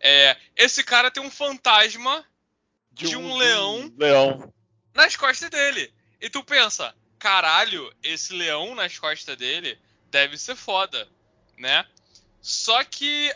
É, 0.00 0.38
esse 0.56 0.82
cara 0.82 1.10
tem 1.10 1.22
um 1.22 1.30
fantasma 1.30 2.24
de, 2.92 3.08
de 3.08 3.16
um, 3.16 3.32
um, 3.32 3.36
leão, 3.36 3.94
leão 3.96 4.52
nas 4.94 5.16
costas 5.16 5.50
dele. 5.50 5.92
E 6.20 6.28
tu 6.28 6.44
pensa, 6.44 6.94
caralho, 7.18 7.92
esse 8.02 8.32
leão 8.32 8.74
nas 8.74 8.98
costas 8.98 9.36
dele 9.36 9.78
deve 10.10 10.36
ser 10.36 10.56
foda, 10.56 11.08
né? 11.56 11.86
Só 12.40 12.82
que 12.84 13.34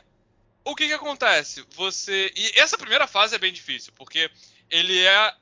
o 0.65 0.74
que 0.74 0.86
que 0.86 0.92
acontece? 0.92 1.65
Você 1.74 2.33
e 2.34 2.52
essa 2.58 2.78
primeira 2.78 3.07
fase 3.07 3.34
é 3.34 3.39
bem 3.39 3.52
difícil, 3.52 3.92
porque 3.94 4.31
ele 4.70 4.99
é 5.05 5.34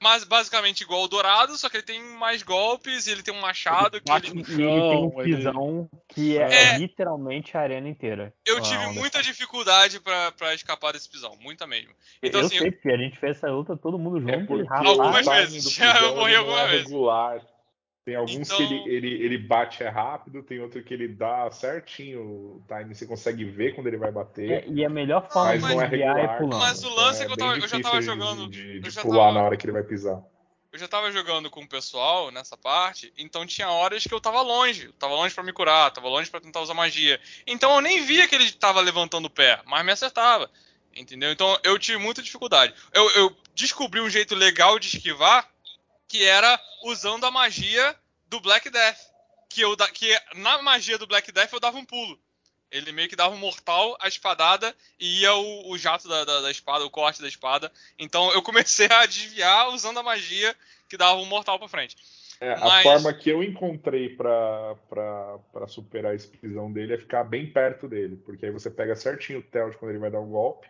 mas 0.00 0.24
basicamente 0.24 0.82
igual 0.82 1.02
o 1.02 1.08
Dourado, 1.08 1.56
só 1.56 1.68
que 1.68 1.76
ele 1.76 1.84
tem 1.84 2.00
mais 2.00 2.42
golpes 2.42 3.06
e 3.06 3.10
ele 3.10 3.22
tem 3.22 3.34
um 3.34 3.40
machado 3.40 3.96
ele 3.96 4.04
que 4.04 4.52
ele... 4.52 4.62
ele 4.62 4.80
tem 4.80 5.04
um 5.04 5.10
pisão 5.10 5.88
ele... 5.92 6.02
que 6.08 6.38
é, 6.38 6.74
é, 6.74 6.78
literalmente 6.78 7.56
a 7.56 7.60
arena 7.60 7.88
inteira. 7.88 8.32
Eu 8.46 8.60
tive 8.60 8.86
muita 8.92 9.22
dificuldade 9.22 10.00
para 10.00 10.54
escapar 10.54 10.92
desse 10.92 11.08
pisão, 11.08 11.36
muita 11.40 11.66
mesmo. 11.66 11.90
Então, 12.22 12.40
eu 12.40 12.46
assim, 12.46 12.58
sei, 12.58 12.70
porque 12.70 12.90
a 12.90 12.96
gente 12.96 13.18
fez 13.18 13.36
essa 13.36 13.50
luta 13.50 13.76
todo 13.76 13.98
mundo 13.98 14.18
é 14.28 14.38
junto. 14.38 14.58
É 14.68 14.86
algumas 14.88 15.26
vezes, 15.26 15.72
já 15.72 16.00
eu 16.00 16.16
morri 16.16 16.34
algumas 16.34 16.60
é 16.60 16.68
vezes. 16.68 16.86
Regular. 16.86 17.42
Tem 18.08 18.16
alguns 18.16 18.50
então... 18.50 18.56
que 18.56 18.62
ele, 18.62 18.74
então- 18.76 18.88
ele, 18.88 19.22
ele 19.22 19.36
bate 19.36 19.82
é 19.82 19.88
rápido, 19.90 20.42
tem 20.42 20.60
outro 20.60 20.82
que 20.82 20.94
ele 20.94 21.08
dá 21.08 21.50
certinho 21.50 22.22
o 22.22 22.64
time, 22.66 22.94
você 22.94 23.06
consegue 23.06 23.44
ver 23.44 23.74
quando 23.74 23.88
ele 23.88 23.98
vai 23.98 24.10
bater. 24.10 24.50
É, 24.50 24.64
e 24.66 24.82
a 24.82 24.88
melhor 24.88 25.28
forma 25.30 25.50
mas 25.50 25.62
de 25.62 25.74
não 25.74 25.82
é 25.82 25.86
regular, 25.86 26.18
é 26.18 26.38
pulando. 26.38 26.58
Mas 26.58 26.82
o 26.82 26.88
lance 26.88 27.22
é 27.22 27.26
que 27.26 27.32
eu, 27.32 27.36
tava, 27.36 27.58
eu 27.58 27.68
já 27.68 27.80
tava 27.82 28.00
jogando. 28.00 28.48
De, 28.48 28.80
de, 28.80 28.88
de 28.88 29.00
pular 29.02 29.26
tava, 29.26 29.32
na 29.34 29.42
hora 29.44 29.58
que 29.58 29.66
ele 29.66 29.74
vai 29.74 29.82
pisar. 29.82 30.22
Eu 30.72 30.78
já 30.78 30.88
tava 30.88 31.12
jogando 31.12 31.50
com 31.50 31.60
o 31.60 31.68
pessoal 31.68 32.30
nessa 32.30 32.56
parte, 32.56 33.12
então 33.18 33.44
tinha 33.44 33.68
horas 33.68 34.04
que 34.04 34.14
eu 34.14 34.20
tava 34.22 34.40
longe. 34.40 34.86
Eu 34.86 34.92
tava 34.94 35.14
longe 35.14 35.34
para 35.34 35.44
me 35.44 35.52
curar, 35.52 35.90
tava 35.90 36.08
longe 36.08 36.30
para 36.30 36.40
tentar 36.40 36.62
usar 36.62 36.72
magia. 36.72 37.20
Então 37.46 37.74
eu 37.74 37.82
nem 37.82 38.02
via 38.06 38.26
que 38.26 38.34
ele 38.34 38.50
tava 38.52 38.80
levantando 38.80 39.26
o 39.26 39.30
pé, 39.30 39.60
mas 39.66 39.84
me 39.84 39.92
acertava. 39.92 40.50
Entendeu? 40.96 41.30
Então 41.30 41.58
eu 41.62 41.78
tive 41.78 41.98
muita 41.98 42.22
dificuldade. 42.22 42.72
Eu, 42.94 43.10
eu 43.10 43.36
descobri 43.54 44.00
um 44.00 44.08
jeito 44.08 44.34
legal 44.34 44.78
de 44.78 44.96
esquivar 44.96 45.46
que 46.08 46.24
era 46.24 46.58
usando 46.84 47.24
a 47.26 47.30
magia 47.30 47.94
do 48.28 48.40
Black 48.40 48.68
Death. 48.70 48.98
que, 49.48 49.60
eu, 49.62 49.76
que 49.94 50.18
na 50.34 50.60
magia 50.62 50.98
do 50.98 51.06
Black 51.06 51.30
Death 51.30 51.52
eu 51.52 51.60
dava 51.60 51.78
um 51.78 51.84
pulo. 51.84 52.18
Ele 52.70 52.92
meio 52.92 53.08
que 53.08 53.16
dava 53.16 53.34
um 53.34 53.38
mortal, 53.38 53.96
a 54.00 54.08
espadada 54.08 54.74
e 55.00 55.20
ia 55.22 55.34
o, 55.34 55.70
o 55.70 55.78
jato 55.78 56.06
da, 56.06 56.22
da- 56.24 56.40
da 56.42 56.50
espada, 56.50 56.84
o 56.84 56.90
corte 56.90 57.22
da 57.22 57.28
espada. 57.28 57.72
Então 57.98 58.30
eu 58.32 58.42
comecei 58.42 58.86
a 58.90 59.06
desviar 59.06 59.68
usando 59.70 59.98
a 59.98 60.02
magia 60.02 60.54
que 60.88 60.96
dava 60.96 61.18
um 61.20 61.24
mortal 61.24 61.58
pra 61.58 61.66
frente. 61.68 61.96
É, 62.40 62.52
a 62.52 62.58
Mas- 62.60 62.82
forma 62.84 63.12
que 63.14 63.28
eu 63.30 63.42
encontrei 63.42 64.10
pra 64.10 64.76
superar 65.66 66.12
a 66.12 66.14
exclusão 66.14 66.70
dele 66.72 66.94
é 66.94 66.98
ficar 66.98 67.24
bem 67.24 67.50
perto 67.50 67.88
dele, 67.88 68.16
porque 68.24 68.46
aí 68.46 68.52
você 68.52 68.70
pega 68.70 68.94
certinho 68.94 69.40
o 69.40 69.42
Telt 69.42 69.76
quando 69.76 69.90
ele 69.90 69.98
vai 69.98 70.10
dar 70.10 70.20
um 70.20 70.28
golpe, 70.30 70.68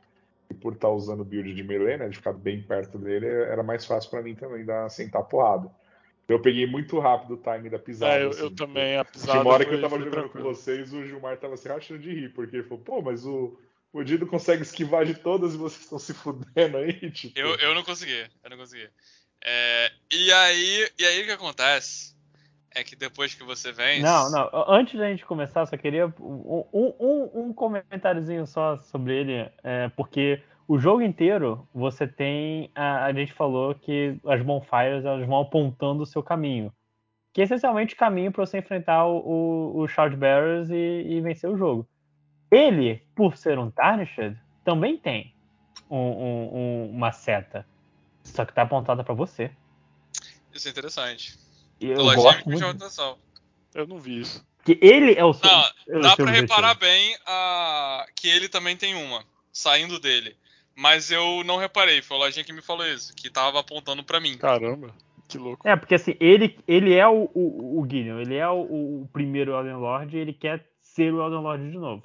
e 0.51 0.55
por 0.55 0.75
estar 0.75 0.89
usando 0.89 1.20
o 1.20 1.25
build 1.25 1.52
de 1.55 1.62
melee, 1.62 1.97
né, 1.97 2.09
de 2.09 2.17
ficar 2.17 2.33
bem 2.33 2.62
perto 2.62 2.99
dele, 2.99 3.27
era 3.27 3.62
mais 3.62 3.85
fácil 3.85 4.10
pra 4.10 4.23
mim 4.23 4.35
também 4.35 4.65
dar, 4.65 4.89
sentar 4.89 5.23
porrada. 5.25 5.70
Eu 6.27 6.41
peguei 6.43 6.67
muito 6.67 6.99
rápido 6.99 7.35
o 7.35 7.36
time 7.39 7.70
da 7.70 7.78
pisada. 7.78 8.15
É, 8.15 8.25
eu, 8.25 8.31
assim, 8.31 8.43
eu 8.43 8.51
também, 8.55 8.97
a 8.97 9.05
pisada 9.05 9.41
uma 9.41 9.51
hora 9.51 9.65
que 9.65 9.70
foi- 9.70 9.78
eu 9.78 9.83
tava 9.83 9.99
jogando 9.99 10.12
tranquilo. 10.12 10.44
com 10.44 10.55
vocês, 10.55 10.93
o 10.93 11.05
Gilmar 11.07 11.39
tava 11.39 11.57
se 11.57 11.68
rachando 11.68 12.01
de 12.01 12.12
rir, 12.12 12.28
porque 12.35 12.57
ele 12.57 12.65
falou, 12.65 12.85
pô, 12.85 13.01
mas 13.02 13.25
o, 13.25 13.59
o 13.93 14.02
Dido 14.02 14.27
consegue 14.27 14.62
esquivar 14.62 15.07
de 15.07 15.15
todas 15.15 15.55
e 15.55 15.57
vocês 15.57 15.85
estão 15.85 15.99
se 15.99 16.12
fudendo 16.12 16.77
aí, 16.77 16.93
tipo. 17.12 17.39
Eu, 17.39 17.55
eu 17.57 17.75
não 17.75 17.83
consegui, 17.83 18.27
eu 18.44 18.51
não 18.51 18.59
consegui. 18.59 18.89
É, 19.43 19.91
e 20.12 20.33
aí, 20.33 20.91
e 20.99 21.05
aí 21.07 21.23
o 21.23 21.25
que 21.25 21.31
acontece 21.31 22.18
é 22.75 22.85
que 22.85 22.95
depois 22.95 23.35
que 23.35 23.43
você 23.43 23.73
vence. 23.73 24.03
Não, 24.03 24.31
não. 24.31 24.49
Antes 24.69 24.99
da 24.99 25.09
gente 25.09 25.25
começar, 25.25 25.67
só 25.67 25.77
queria 25.77 26.07
um, 26.21 26.65
um, 26.73 27.31
um, 27.35 27.53
comentáriozinho 27.53 28.47
só 28.47 28.77
sobre 28.79 29.15
ele, 29.15 29.51
é, 29.63 29.89
porque 29.91 30.43
o 30.67 30.79
jogo 30.79 31.03
inteiro 31.03 31.67
você 31.75 32.07
tem. 32.07 32.71
A, 32.75 33.07
a 33.07 33.13
gente 33.13 33.33
falou 33.33 33.75
que 33.75 34.19
as 34.27 34.43
bonfires 34.43 35.05
elas 35.05 35.27
vão 35.27 35.41
apontando 35.41 36.03
o 36.03 36.07
seu 36.07 36.23
caminho. 36.23 36.73
Que 37.33 37.41
é 37.41 37.45
essencialmente 37.45 37.95
o 37.95 37.99
caminho 37.99 38.33
para 38.33 38.45
você 38.45 38.59
enfrentar 38.59 39.07
o, 39.07 39.19
o, 39.19 39.81
o 39.81 39.89
Shoutbearers 39.89 40.71
e, 40.71 41.05
e 41.09 41.21
vencer 41.21 41.49
o 41.49 41.57
jogo. 41.57 41.89
Ele, 42.51 43.03
por 43.15 43.37
ser 43.37 43.59
um 43.59 43.71
Tarnished, 43.71 44.37
também 44.65 44.97
tem 44.97 45.35
um- 45.91 45.97
um- 45.97 46.57
um- 46.57 46.91
uma 46.91 47.13
seta. 47.13 47.67
Só 48.25 48.45
que 48.45 48.53
tá 48.53 48.63
apontada 48.63 49.05
para 49.05 49.15
você. 49.15 49.51
Isso 50.53 50.69
é 50.69 50.71
interessante. 50.71 51.39
E 51.81 51.90
eu 51.90 51.97
gosto 51.97 52.48
muito. 52.48 52.65
Eu 53.74 53.86
não 53.86 53.98
vi 53.98 54.20
isso. 54.20 54.47
Que 54.65 54.78
ele 54.82 55.15
é 55.15 55.24
o 55.24 55.32
seu. 55.32 55.48
Não, 55.48 55.60
é 55.60 56.00
Dá 56.00 56.16
pra 56.16 56.24
objetivo. 56.24 56.31
reparar 56.31 56.74
bem 56.74 57.16
a... 57.26 58.07
que 58.15 58.28
ele 58.28 58.48
também 58.48 58.76
tem 58.76 58.94
uma, 58.94 59.24
saindo 59.52 59.98
dele. 59.98 60.36
Mas 60.76 61.10
eu 61.10 61.42
não 61.44 61.57
reparei, 61.57 62.02
foi 62.02 62.16
o 62.16 62.20
Lojinha 62.20 62.44
que 62.44 62.52
me 62.52 62.62
falou 62.62 62.86
isso, 62.86 63.12
que 63.15 63.28
tava 63.28 63.58
apontando 63.58 64.05
pra 64.05 64.20
mim. 64.20 64.39
Caramba, 64.39 64.94
que 65.26 65.36
louco. 65.36 65.66
É, 65.66 65.74
porque 65.74 65.94
assim, 65.94 66.15
ele, 66.20 66.57
ele 66.68 66.94
é 66.94 67.07
o, 67.07 67.28
o, 67.34 67.81
o 67.81 67.82
Gideon, 67.82 68.20
ele 68.20 68.36
é 68.36 68.48
o, 68.48 69.02
o 69.02 69.08
primeiro 69.12 69.52
Elden 69.52 69.74
Lord 69.76 70.16
e 70.16 70.20
ele 70.20 70.32
quer 70.32 70.65
ser 70.81 71.12
o 71.12 71.20
Elden 71.20 71.40
Lord 71.40 71.70
de 71.70 71.78
novo. 71.78 72.05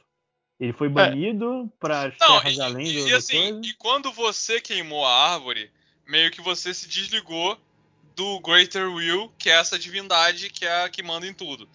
Ele 0.59 0.73
foi 0.73 0.89
banido 0.89 1.71
para 1.79 2.07
as 2.07 2.17
Não, 2.19 2.39
terras 2.39 2.55
e, 2.55 2.61
além 2.61 2.85
do, 2.85 3.07
e, 3.07 3.09
do 3.09 3.15
assim, 3.15 3.53
coisa. 3.53 3.69
e 3.69 3.73
quando 3.73 4.11
você 4.11 4.61
queimou 4.61 5.05
a 5.05 5.33
árvore, 5.33 5.69
meio 6.07 6.31
que 6.31 6.41
você 6.41 6.73
se 6.73 6.87
desligou 6.87 7.57
do 8.15 8.39
Greater 8.39 8.91
Will, 8.91 9.31
que 9.37 9.49
é 9.49 9.53
essa 9.53 9.77
divindade 9.79 10.49
que 10.49 10.65
é 10.65 10.83
a 10.83 10.89
que 10.89 11.01
manda 11.03 11.25
em 11.27 11.33
tudo. 11.33 11.67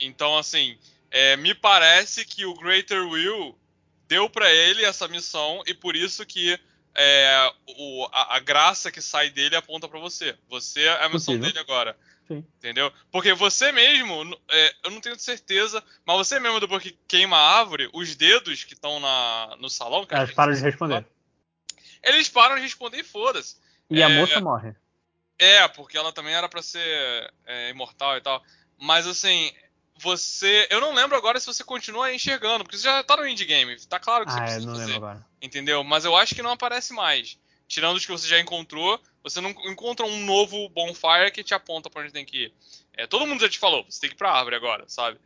Então, 0.00 0.36
assim, 0.36 0.78
é, 1.10 1.36
me 1.36 1.54
parece 1.54 2.24
que 2.24 2.44
o 2.44 2.54
Greater 2.54 3.06
Will 3.08 3.58
deu 4.06 4.28
pra 4.30 4.50
ele 4.52 4.84
essa 4.84 5.08
missão 5.08 5.62
e 5.66 5.74
por 5.74 5.96
isso 5.96 6.24
que 6.26 6.58
é, 6.94 7.52
o- 7.76 8.08
a, 8.12 8.36
a 8.36 8.38
graça 8.40 8.90
que 8.90 9.00
sai 9.00 9.30
dele 9.30 9.54
aponta 9.56 9.88
pra 9.88 10.00
você. 10.00 10.36
Você 10.48 10.82
é 10.82 11.04
a 11.04 11.08
missão 11.08 11.34
dele 11.38 11.58
agora. 11.58 11.96
Sim. 12.26 12.44
Entendeu? 12.58 12.92
Porque 13.10 13.32
você 13.32 13.72
mesmo, 13.72 14.38
é, 14.50 14.74
eu 14.84 14.90
não 14.90 15.00
tenho 15.00 15.18
certeza, 15.18 15.82
mas 16.04 16.16
você 16.16 16.38
mesmo, 16.38 16.60
depois 16.60 16.82
que 16.82 16.98
queima 17.08 17.36
a 17.36 17.58
árvore, 17.60 17.88
os 17.94 18.14
dedos 18.16 18.64
que 18.64 18.74
estão 18.74 19.00
no 19.58 19.70
salão, 19.70 20.04
que 20.04 20.14
a 20.14 20.18
Elas 20.18 20.32
param 20.32 20.52
de 20.52 20.60
responder. 20.60 21.06
Eles 22.02 22.28
param 22.28 22.56
de 22.56 22.62
responder 22.62 22.98
e 23.00 23.04
foda-se. 23.04 23.56
E 23.90 24.02
a 24.02 24.10
É, 24.10 24.20
moça 24.20 24.40
morre. 24.40 24.74
É, 25.38 25.66
porque 25.68 25.96
ela 25.96 26.12
também 26.12 26.34
era 26.34 26.48
pra 26.48 26.62
ser 26.62 27.32
é, 27.46 27.70
imortal 27.70 28.16
e 28.16 28.20
tal. 28.20 28.42
Mas 28.78 29.06
assim, 29.06 29.52
você. 29.96 30.66
Eu 30.70 30.80
não 30.80 30.92
lembro 30.94 31.16
agora 31.16 31.38
se 31.38 31.46
você 31.46 31.62
continua 31.62 32.12
enxergando, 32.12 32.64
porque 32.64 32.76
você 32.76 32.84
já 32.84 33.02
tá 33.02 33.16
no 33.16 33.26
indie 33.26 33.44
game. 33.44 33.76
Tá 33.86 33.98
claro 33.98 34.24
que 34.24 34.32
você 34.32 34.38
Ah, 34.38 34.42
eu 34.42 34.46
precisa 34.46 34.66
não 34.66 34.74
fazer. 34.74 34.92
lembro 34.92 35.06
agora. 35.08 35.26
Entendeu? 35.40 35.84
Mas 35.84 36.04
eu 36.04 36.16
acho 36.16 36.34
que 36.34 36.42
não 36.42 36.50
aparece 36.52 36.92
mais. 36.92 37.38
Tirando 37.66 37.96
os 37.96 38.04
que 38.06 38.12
você 38.12 38.26
já 38.26 38.40
encontrou, 38.40 39.00
você 39.22 39.40
não 39.40 39.50
encontra 39.50 40.06
um 40.06 40.24
novo 40.24 40.68
bonfire 40.70 41.30
que 41.30 41.44
te 41.44 41.54
aponta 41.54 41.90
pra 41.90 42.02
onde 42.02 42.12
tem 42.12 42.24
que 42.24 42.44
ir. 42.44 42.52
É, 42.94 43.06
todo 43.06 43.26
mundo 43.26 43.40
já 43.40 43.48
te 43.48 43.58
falou, 43.58 43.84
você 43.88 44.00
tem 44.00 44.10
que 44.10 44.16
ir 44.16 44.18
pra 44.18 44.32
árvore 44.32 44.56
agora, 44.56 44.84
sabe? 44.88 45.18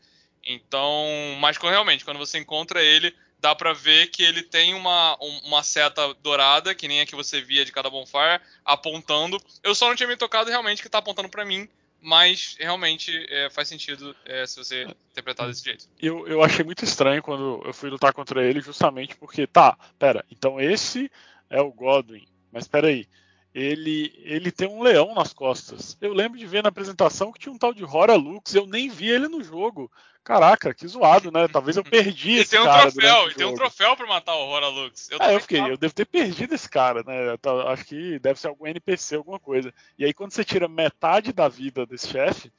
Então, 0.44 1.06
mas 1.40 1.56
realmente, 1.56 2.04
quando 2.04 2.18
você 2.18 2.38
encontra 2.38 2.82
ele, 2.82 3.14
dá 3.42 3.54
pra 3.56 3.72
ver 3.72 4.06
que 4.06 4.22
ele 4.22 4.40
tem 4.42 4.72
uma, 4.72 5.18
um- 5.20 5.40
uma 5.48 5.62
seta 5.64 6.14
dourada, 6.22 6.74
que 6.74 6.86
nem 6.86 7.00
a 7.00 7.06
que 7.06 7.16
você 7.16 7.40
via 7.42 7.64
de 7.64 7.72
cada 7.72 7.90
bonfire, 7.90 8.40
apontando. 8.64 9.36
Eu 9.62 9.74
só 9.74 9.88
não 9.88 9.96
tinha 9.96 10.08
me 10.08 10.16
tocado 10.16 10.48
realmente 10.48 10.80
que 10.80 10.88
tá 10.88 10.98
apontando 10.98 11.28
pra 11.28 11.44
mim, 11.44 11.68
mas 12.00 12.56
realmente 12.58 13.12
é, 13.28 13.50
faz 13.50 13.66
sentido 13.68 14.14
é, 14.24 14.46
se 14.46 14.56
você 14.56 14.84
interpretar 15.10 15.48
desse 15.48 15.64
jeito. 15.64 15.88
Eu, 16.00 16.26
eu 16.28 16.42
achei 16.42 16.64
muito 16.64 16.84
estranho 16.84 17.20
quando 17.20 17.60
eu 17.64 17.74
fui 17.74 17.90
lutar 17.90 18.12
contra 18.14 18.44
ele, 18.46 18.60
justamente 18.60 19.16
porque, 19.16 19.44
tá, 19.46 19.76
pera, 19.98 20.24
então 20.30 20.60
esse 20.60 21.10
é 21.50 21.60
o 21.60 21.72
Godwin, 21.72 22.26
mas 22.52 22.68
peraí, 22.68 23.06
ele, 23.52 24.12
ele 24.24 24.50
tem 24.52 24.68
um 24.68 24.82
leão 24.82 25.14
nas 25.14 25.32
costas. 25.32 25.96
Eu 26.00 26.14
lembro 26.14 26.38
de 26.38 26.46
ver 26.46 26.62
na 26.62 26.68
apresentação 26.70 27.32
que 27.32 27.40
tinha 27.40 27.52
um 27.52 27.58
tal 27.58 27.74
de 27.74 27.84
Hora 27.84 28.14
Lux, 28.14 28.54
eu 28.54 28.66
nem 28.66 28.88
vi 28.88 29.08
ele 29.10 29.26
no 29.28 29.42
jogo. 29.42 29.90
Caraca, 30.24 30.72
que 30.72 30.86
zoado, 30.86 31.32
né? 31.32 31.48
Talvez 31.48 31.76
eu 31.76 31.82
perdi 31.84 32.30
E 32.38 32.38
esse 32.40 32.50
tem 32.50 32.60
um 32.60 32.64
cara 32.64 32.92
troféu, 32.92 33.30
e 33.30 33.34
tem 33.34 33.46
um 33.46 33.54
troféu 33.54 33.96
pra 33.96 34.06
matar 34.06 34.34
o 34.36 34.46
Hora 34.48 34.68
Lux. 34.68 35.10
Eu 35.10 35.18
também 35.18 35.34
eu 35.34 35.40
fiquei, 35.40 35.58
tava- 35.58 35.70
eu 35.72 35.76
devo 35.76 35.92
ter 35.94 36.06
perdido 36.06 36.54
esse 36.54 36.68
cara, 36.68 37.02
né? 37.02 37.36
Acho 37.68 37.84
que 37.84 38.18
deve 38.20 38.38
ser 38.38 38.48
algum 38.48 38.66
NPC, 38.66 39.16
alguma 39.16 39.40
coisa. 39.40 39.74
E 39.98 40.04
aí, 40.04 40.14
quando 40.14 40.32
você 40.32 40.44
tira 40.44 40.68
metade 40.68 41.32
da 41.32 41.48
vida 41.48 41.84
desse 41.84 42.08
chefe, 42.08 42.52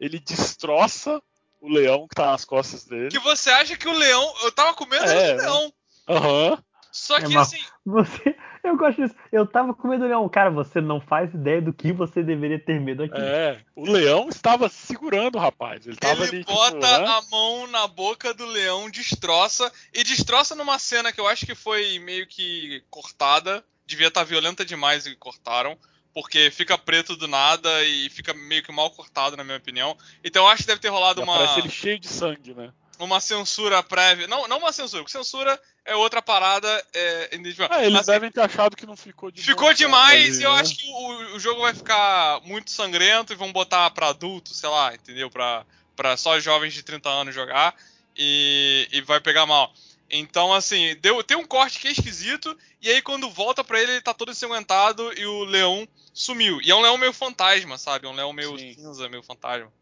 ele 0.00 0.18
destroça 0.18 1.22
o 1.60 1.68
leão 1.68 2.08
que 2.08 2.14
tá 2.14 2.26
nas 2.26 2.44
costas 2.46 2.84
dele. 2.86 3.10
Que 3.10 3.18
você 3.18 3.50
acha 3.50 3.76
que 3.76 3.86
o 3.86 3.92
leão. 3.92 4.34
Eu 4.42 4.50
tava 4.50 4.72
com 4.72 4.86
medo 4.86 5.04
É, 5.04 5.34
do 5.34 5.42
leão. 5.42 5.72
Aham. 6.08 6.64
Só 6.92 7.18
É 7.18 7.22
que 7.22 7.32
mal. 7.32 7.42
assim. 7.42 7.58
Você, 7.84 8.36
eu 8.62 8.76
gosto 8.76 9.02
disso. 9.02 9.14
Eu 9.32 9.46
tava 9.46 9.74
com 9.74 9.88
medo 9.88 10.02
do 10.02 10.08
leão. 10.08 10.28
Cara, 10.28 10.50
você 10.50 10.80
não 10.80 11.00
faz 11.00 11.32
ideia 11.32 11.62
do 11.62 11.72
que 11.72 11.92
você 11.92 12.22
deveria 12.22 12.58
ter 12.58 12.78
medo 12.80 13.02
aqui. 13.02 13.20
É, 13.20 13.58
o 13.74 13.90
leão 13.90 14.28
estava 14.28 14.68
segurando 14.68 15.36
o 15.36 15.40
rapaz. 15.40 15.86
Ele 15.86 15.96
tava 15.96 16.24
Ele 16.24 16.36
ali, 16.36 16.44
bota 16.44 16.72
tipo, 16.72 16.80
né? 16.80 17.06
a 17.06 17.22
mão 17.30 17.66
na 17.68 17.86
boca 17.86 18.34
do 18.34 18.44
leão, 18.46 18.90
destroça. 18.90 19.72
E 19.94 20.04
destroça 20.04 20.54
numa 20.54 20.78
cena 20.78 21.12
que 21.12 21.20
eu 21.20 21.26
acho 21.26 21.46
que 21.46 21.54
foi 21.54 21.98
meio 21.98 22.26
que 22.26 22.82
cortada. 22.90 23.64
Devia 23.86 24.08
estar 24.08 24.24
violenta 24.24 24.64
demais 24.64 25.06
e 25.06 25.16
cortaram. 25.16 25.76
Porque 26.12 26.50
fica 26.50 26.76
preto 26.76 27.16
do 27.16 27.28
nada 27.28 27.84
e 27.84 28.10
fica 28.10 28.34
meio 28.34 28.62
que 28.62 28.72
mal 28.72 28.90
cortado, 28.90 29.36
na 29.36 29.44
minha 29.44 29.56
opinião. 29.56 29.96
Então 30.22 30.44
eu 30.44 30.48
acho 30.48 30.64
que 30.64 30.66
deve 30.66 30.80
ter 30.80 30.88
rolado 30.88 31.22
uma, 31.22 31.34
Aparece 31.34 31.60
ele 31.60 31.70
cheio 31.70 31.98
de 31.98 32.08
sangue, 32.08 32.52
né? 32.52 32.72
Uma 33.04 33.20
censura 33.20 33.82
prévia. 33.82 34.26
Não, 34.26 34.46
não 34.48 34.58
uma 34.58 34.72
censura, 34.72 35.02
porque 35.02 35.16
censura 35.16 35.60
é 35.84 35.94
outra 35.94 36.20
parada. 36.20 36.68
É. 36.94 37.30
Ah, 37.68 37.84
eles 37.84 37.92
Mas, 37.92 38.06
devem 38.06 38.30
ter 38.30 38.40
achado 38.40 38.76
que 38.76 38.86
não 38.86 38.96
ficou 38.96 39.30
demais. 39.30 39.46
Ficou 39.46 39.72
demais 39.74 40.36
ali, 40.36 40.40
e 40.40 40.44
eu 40.44 40.52
né? 40.52 40.60
acho 40.60 40.76
que 40.76 40.86
o, 40.86 41.36
o 41.36 41.40
jogo 41.40 41.62
vai 41.62 41.74
ficar 41.74 42.40
muito 42.42 42.70
sangrento 42.70 43.32
e 43.32 43.36
vão 43.36 43.52
botar 43.52 43.90
pra 43.90 44.08
adultos, 44.08 44.58
sei 44.58 44.68
lá, 44.68 44.94
entendeu? 44.94 45.30
Pra, 45.30 45.64
pra 45.96 46.16
só 46.16 46.38
jovens 46.40 46.74
de 46.74 46.82
30 46.82 47.08
anos 47.08 47.34
jogar 47.34 47.74
e, 48.16 48.88
e 48.92 49.00
vai 49.00 49.20
pegar 49.20 49.46
mal. 49.46 49.72
Então, 50.10 50.52
assim, 50.52 50.96
deu, 51.00 51.22
tem 51.22 51.36
um 51.36 51.46
corte 51.46 51.78
que 51.78 51.86
é 51.86 51.92
esquisito 51.92 52.56
e 52.82 52.90
aí 52.90 53.00
quando 53.00 53.30
volta 53.30 53.62
pra 53.62 53.80
ele, 53.80 53.92
ele 53.92 54.00
tá 54.00 54.12
todo 54.12 54.32
ensanguentado 54.32 55.12
e 55.16 55.24
o 55.24 55.44
leão 55.44 55.86
sumiu. 56.12 56.60
E 56.62 56.70
é 56.70 56.74
um 56.74 56.80
leão 56.80 56.98
meio 56.98 57.12
fantasma, 57.12 57.78
sabe? 57.78 58.06
É 58.06 58.10
um 58.10 58.14
leão 58.14 58.32
meio 58.32 58.58
Sim. 58.58 58.74
cinza, 58.74 59.08
meio 59.08 59.22
fantasma. 59.22 59.72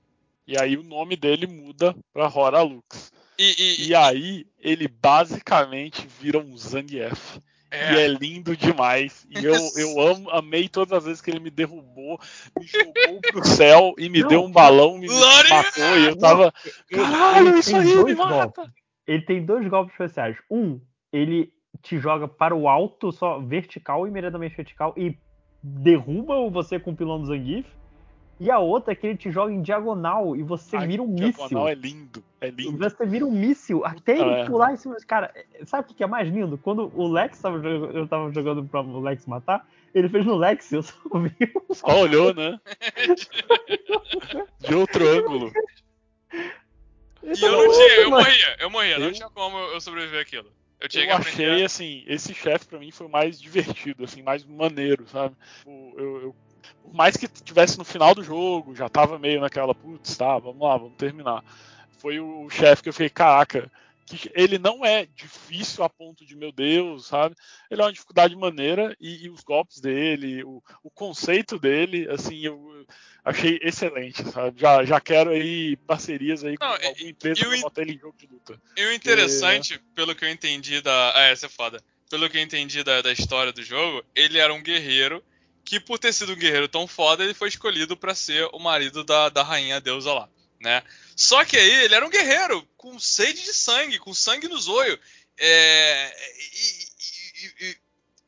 E 0.49 0.59
aí 0.59 0.77
o 0.78 0.83
nome 0.83 1.15
dele 1.15 1.47
muda 1.47 1.94
pra 2.12 2.27
Hora 2.35 2.62
Lux. 2.62 3.12
E, 3.39 3.55
e- 3.85 3.89
E 3.89 3.94
aí 3.94 4.47
ele 4.59 4.89
basicamente 4.89 6.07
vira 6.20 6.39
um 6.39 6.57
Zangief. 6.57 7.39
é, 7.70 7.93
E 7.93 7.99
é 7.99 8.09
lindo 8.09 8.57
demais. 8.57 9.27
E 9.31 9.44
eu, 9.44 9.52
eu 9.77 10.01
amo, 10.01 10.31
amei 10.31 10.68
todas 10.68 10.93
as 10.99 11.05
vezes 11.05 11.20
que 11.20 11.31
ele 11.31 11.39
me 11.39 11.51
derrubou, 11.51 12.18
me 12.59 12.67
jogou 12.67 13.20
pro 13.31 13.47
céu 13.47 13.94
e 13.99 14.09
me 14.09 14.23
Não, 14.23 14.28
deu 14.28 14.43
um 14.43 14.51
balão, 14.51 14.97
me 14.99 15.07
Lore- 15.07 15.51
matou. 15.51 15.99
E 15.99 16.05
eu 16.07 16.17
tava. 16.17 16.52
Ele- 16.91 17.02
Caralho, 17.02 17.59
isso 17.59 17.70
tem 17.70 17.81
aí 17.81 17.86
me 17.86 17.94
dois 17.94 18.17
mata! 18.17 18.33
golpes. 18.62 18.75
Ele 19.07 19.23
tem 19.23 19.44
dois 19.44 19.68
golpes 19.68 19.93
especiais. 19.93 20.36
Um, 20.51 20.81
ele 21.12 21.52
te 21.83 21.99
joga 21.99 22.27
para 22.27 22.57
o 22.57 22.67
alto, 22.68 23.12
só 23.12 23.39
vertical, 23.39 24.07
imediatamente 24.09 24.57
vertical, 24.57 24.94
e 24.97 25.15
derruba 25.62 26.49
você 26.51 26.78
com 26.81 26.93
o 26.93 26.97
pilão 26.97 27.20
do 27.20 27.27
Zangief. 27.27 27.67
E 28.41 28.50
a 28.50 28.58
outra 28.60 28.92
é 28.92 28.94
que 28.94 29.05
ele 29.07 29.17
te 29.17 29.31
joga 29.33 29.52
em 29.52 29.60
diagonal 29.62 30.36
e 30.36 30.42
você 30.44 30.76
Ai, 30.76 30.86
vira 30.86 31.02
um 31.02 31.12
diagonal 31.15 31.65
míssil. 31.65 31.68
é 31.68 31.75
lindo, 31.75 32.25
é 32.41 32.50
lindo. 32.50 32.78
Você 32.78 33.05
vira 33.05 33.26
um 33.26 33.31
míssil 33.33 33.84
até 33.84 34.12
ele 34.12 34.31
É. 34.31 34.44
pular 34.47 34.73
em 34.73 34.76
cima. 34.76 34.97
Cara, 35.07 35.34
sabe 35.67 35.91
o 35.91 35.94
que 35.94 36.05
é 36.05 36.07
mais 36.07 36.28
lindo? 36.28 36.57
Quando 36.57 36.92
o 36.94 37.08
Lex 37.10 37.41
tava, 37.41 37.60
jogando- 37.60 37.97
eu 37.99 38.07
tava 38.07 38.33
jogando 38.33 38.65
pra 38.65 38.81
o 38.81 39.00
Lex 39.00 39.26
matar, 39.26 39.68
ele 39.92 40.08
fez 40.08 40.25
no 40.25 40.36
Lex, 40.36 40.70
eu 40.73 40.83
só 40.84 40.94
vi. 41.18 41.34
Só 41.73 42.00
olhou, 42.02 42.33
né? 42.33 42.60
De 44.60 44.75
outro 44.75 45.08
ângulo. 45.08 45.52
E 47.23 47.44
eu 47.44 47.52
não 47.52 47.73
tinha, 47.73 47.94
eu 48.00 48.10
morria, 48.10 48.57
eu 48.60 48.70
morria, 48.70 48.99
não 48.99 49.12
tinha 49.12 49.28
como 49.31 49.57
eu 49.58 49.81
sobreviver 49.81 50.20
aquilo. 50.23 50.50
Eu, 50.81 50.89
tinha 50.89 51.07
eu 51.07 51.17
achei, 51.17 51.65
assim, 51.65 52.05
esse 52.07 52.33
chefe 52.33 52.67
pra 52.67 52.78
mim 52.78 52.92
foi 52.92 53.08
o 53.08 53.10
mais 53.10 53.41
divertido, 53.41 54.05
assim, 54.05 54.23
mais 54.23 54.44
maneiro, 54.44 55.08
sabe? 55.08 55.34
Eu, 55.67 56.20
eu, 56.23 56.36
por 56.83 56.95
mais 56.95 57.17
que 57.17 57.29
tivesse 57.29 57.79
no 57.79 57.85
final 57.85 58.15
do 58.15 58.23
jogo, 58.23 58.75
já 58.75 58.89
tava 58.89 59.19
meio 59.19 59.41
naquela, 59.41 59.75
putz, 59.75 60.17
tá, 60.17 60.39
vamos 60.39 60.61
lá, 60.61 60.77
vamos 60.77 60.97
terminar. 60.97 61.45
Foi 61.99 62.21
o 62.21 62.49
chefe 62.49 62.83
que 62.83 62.89
eu 62.89 62.93
fiquei, 62.93 63.11
caraca, 63.11 63.71
que 64.17 64.31
ele 64.35 64.59
não 64.59 64.85
é 64.85 65.07
difícil 65.15 65.85
a 65.85 65.89
ponto 65.89 66.25
de 66.25 66.35
meu 66.35 66.51
Deus, 66.51 67.07
sabe? 67.07 67.35
Ele 67.71 67.83
é 67.83 67.85
uma 67.85 67.93
dificuldade 67.93 68.35
maneira 68.35 68.97
e, 68.99 69.27
e 69.27 69.31
os 69.31 69.43
golpes 69.43 69.81
dele, 69.81 70.43
o, 70.45 70.63
o, 70.83 70.91
conceito 70.91 71.59
dele, 71.59 72.09
assim, 72.11 72.41
eu 72.41 72.87
achei 73.25 73.59
excelente, 73.63 74.25
sabe? 74.31 74.61
Já, 74.61 74.85
já 74.85 75.01
quero 75.01 75.31
aí 75.31 75.77
parcerias 75.77 76.43
aí 76.43 76.57
com 76.57 76.65
não, 76.65 76.73
alguma 76.73 77.11
empresa 77.11 77.47
para 77.47 77.61
botar 77.61 77.83
ele 77.83 77.93
em 77.93 77.99
jogo 77.99 78.17
de 78.17 78.27
luta. 78.27 78.61
E 78.77 78.87
o 78.87 78.93
interessante, 78.93 79.79
pelo 79.95 80.15
que 80.15 80.25
eu 80.25 80.31
entendi 80.31 80.81
da. 80.81 81.13
Ah, 81.15 81.27
essa 81.27 81.47
é 81.47 81.51
foda. 81.51 81.83
Pelo 82.09 82.31
que 82.31 82.39
eu 82.39 82.43
entendi 82.43 82.83
da, 82.83 83.03
da 83.03 83.13
história 83.13 83.53
do 83.53 83.63
jogo, 83.63 84.03
ele 84.15 84.39
era 84.39 84.55
um 84.55 84.63
guerreiro 84.63 85.23
que, 85.69 85.81
por 85.81 85.99
ter 85.99 86.13
sido 86.13 86.33
um 86.33 86.37
guerreiro 86.37 86.69
tão 86.69 86.87
foda, 86.87 87.23
ele 87.23 87.35
foi 87.35 87.49
escolhido 87.49 87.97
para 87.97 88.15
ser 88.15 88.49
o 88.53 88.59
marido 88.59 89.05
da, 89.05 89.29
da 89.29 89.43
rainha 89.43 89.81
deusa 89.81 90.13
lá 90.13 90.29
né? 90.61 90.83
Só 91.17 91.45
que 91.45 91.57
aí 91.57 91.85
ele 91.85 91.95
era 91.95 92.07
um 92.07 92.11
guerreiro 92.11 92.67
com 92.77 92.99
sede 92.99 93.43
de 93.43 93.55
sangue, 93.55 93.99
com 93.99 94.15
sangue 94.15 94.49
no 94.49 94.59
zóio, 94.59 94.99
é, 95.37 96.17
e, 96.39 97.45
e, 97.45 97.67
e, 97.67 97.77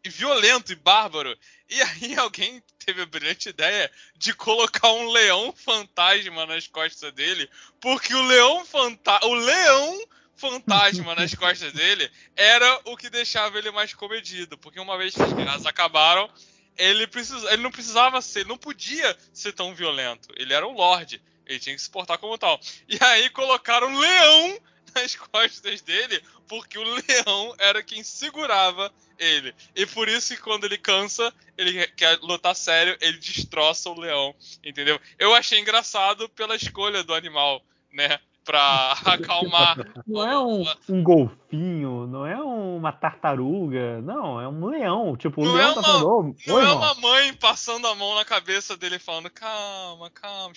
e, 0.04 0.08
violento 0.08 0.72
e 0.72 0.76
bárbaro. 0.76 1.36
E 1.68 1.80
aí 1.82 2.14
alguém 2.18 2.62
teve 2.84 3.02
a 3.02 3.06
brilhante 3.06 3.48
ideia 3.48 3.90
de 4.16 4.32
colocar 4.32 4.92
um 4.92 5.10
leão 5.10 5.52
fantasma 5.52 6.46
nas 6.46 6.66
costas 6.66 7.12
dele, 7.12 7.48
porque 7.80 8.14
o 8.14 8.22
leão 8.22 8.64
fantasma, 8.64 9.28
o 9.28 9.34
leão 9.34 10.08
fantasma 10.36 11.14
nas 11.14 11.34
costas 11.36 11.72
dele 11.72 12.10
era 12.34 12.80
o 12.86 12.96
que 12.96 13.10
deixava 13.10 13.58
ele 13.58 13.70
mais 13.70 13.92
comedido, 13.92 14.56
porque 14.56 14.80
uma 14.80 14.96
vez 14.96 15.14
que 15.14 15.22
as 15.22 15.32
guerras 15.32 15.66
acabaram, 15.66 16.30
ele, 16.76 17.06
precisa, 17.06 17.52
ele 17.52 17.62
não 17.62 17.70
precisava 17.70 18.20
ser, 18.22 18.46
não 18.46 18.56
podia 18.56 19.16
ser 19.32 19.52
tão 19.52 19.74
violento. 19.74 20.28
Ele 20.36 20.52
era 20.52 20.66
um 20.66 20.72
lorde. 20.72 21.22
Ele 21.46 21.58
tinha 21.58 21.74
que 21.74 21.82
se 21.82 21.90
portar 21.90 22.18
como 22.18 22.38
tal. 22.38 22.60
E 22.88 22.96
aí 23.02 23.28
colocaram 23.30 23.88
um 23.88 23.98
leão 23.98 24.60
nas 24.94 25.16
costas 25.16 25.80
dele, 25.82 26.22
porque 26.48 26.78
o 26.78 26.82
leão 26.82 27.54
era 27.58 27.82
quem 27.82 28.02
segurava 28.02 28.92
ele. 29.18 29.54
E 29.74 29.84
por 29.86 30.08
isso 30.08 30.34
que 30.34 30.40
quando 30.40 30.64
ele 30.64 30.78
cansa, 30.78 31.32
ele 31.56 31.86
quer 31.88 32.18
lutar 32.20 32.54
sério, 32.54 32.96
ele 33.00 33.18
destroça 33.18 33.90
o 33.90 33.98
leão, 33.98 34.34
entendeu? 34.64 35.00
Eu 35.18 35.34
achei 35.34 35.58
engraçado 35.58 36.28
pela 36.30 36.56
escolha 36.56 37.02
do 37.02 37.14
animal, 37.14 37.62
né? 37.92 38.18
Pra 38.44 38.92
acalmar. 39.04 39.76
Não 40.06 40.28
é 40.28 40.38
um, 40.38 40.64
um 40.88 41.02
golfinho, 41.02 42.06
não 42.06 42.26
é 42.26 42.40
uma 42.40 42.90
tartaruga, 42.90 44.00
não, 44.00 44.40
é 44.40 44.48
um 44.48 44.66
leão. 44.66 45.16
Tipo, 45.16 45.42
o 45.42 45.44
não 45.44 45.54
leão 45.54 45.70
é 45.70 45.74
tá 45.74 45.80
uma, 45.80 45.86
tá 45.86 45.92
falando. 45.92 46.36
não 46.46 46.60
é 46.60 46.72
uma 46.72 46.94
mãe 46.94 47.34
passando 47.34 47.86
a 47.86 47.94
mão 47.94 48.14
na 48.14 48.24
cabeça 48.24 48.76
dele 48.76 48.98
falando, 48.98 49.30
calma, 49.30 50.10
calma. 50.10 50.54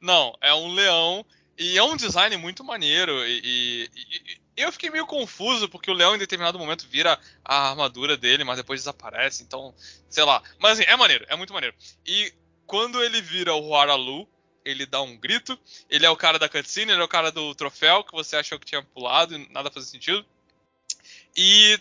Não, 0.00 0.32
é 0.40 0.54
um 0.54 0.72
leão 0.72 1.24
e 1.58 1.76
é 1.76 1.82
um 1.82 1.96
design 1.96 2.36
muito 2.36 2.62
maneiro. 2.62 3.12
E, 3.26 3.40
e, 3.42 3.90
e, 3.96 4.40
eu 4.56 4.70
fiquei 4.70 4.90
meio 4.90 5.06
confuso, 5.06 5.68
porque 5.68 5.90
o 5.90 5.94
leão 5.94 6.14
em 6.14 6.18
determinado 6.18 6.58
momento 6.58 6.86
vira 6.88 7.18
a 7.44 7.70
armadura 7.70 8.16
dele, 8.16 8.44
mas 8.44 8.58
depois 8.58 8.80
desaparece. 8.80 9.42
Então, 9.42 9.74
sei 10.08 10.24
lá. 10.24 10.40
Mas 10.60 10.78
assim, 10.78 10.88
é 10.88 10.96
maneiro, 10.96 11.26
é 11.28 11.34
muito 11.34 11.52
maneiro. 11.52 11.74
E 12.06 12.32
quando 12.64 13.02
ele 13.02 13.20
vira 13.20 13.54
o 13.54 13.70
Huaralu, 13.70 14.28
ele 14.70 14.86
dá 14.86 15.00
um 15.02 15.16
grito. 15.16 15.58
Ele 15.88 16.04
é 16.04 16.10
o 16.10 16.16
cara 16.16 16.38
da 16.38 16.48
cutscene, 16.48 16.92
ele 16.92 17.00
é 17.00 17.04
o 17.04 17.08
cara 17.08 17.32
do 17.32 17.54
troféu 17.54 18.04
que 18.04 18.12
você 18.12 18.36
achou 18.36 18.58
que 18.58 18.66
tinha 18.66 18.82
pulado 18.82 19.34
e 19.34 19.52
nada 19.52 19.70
fazia 19.70 19.88
sentido. 19.88 20.24
E 21.36 21.80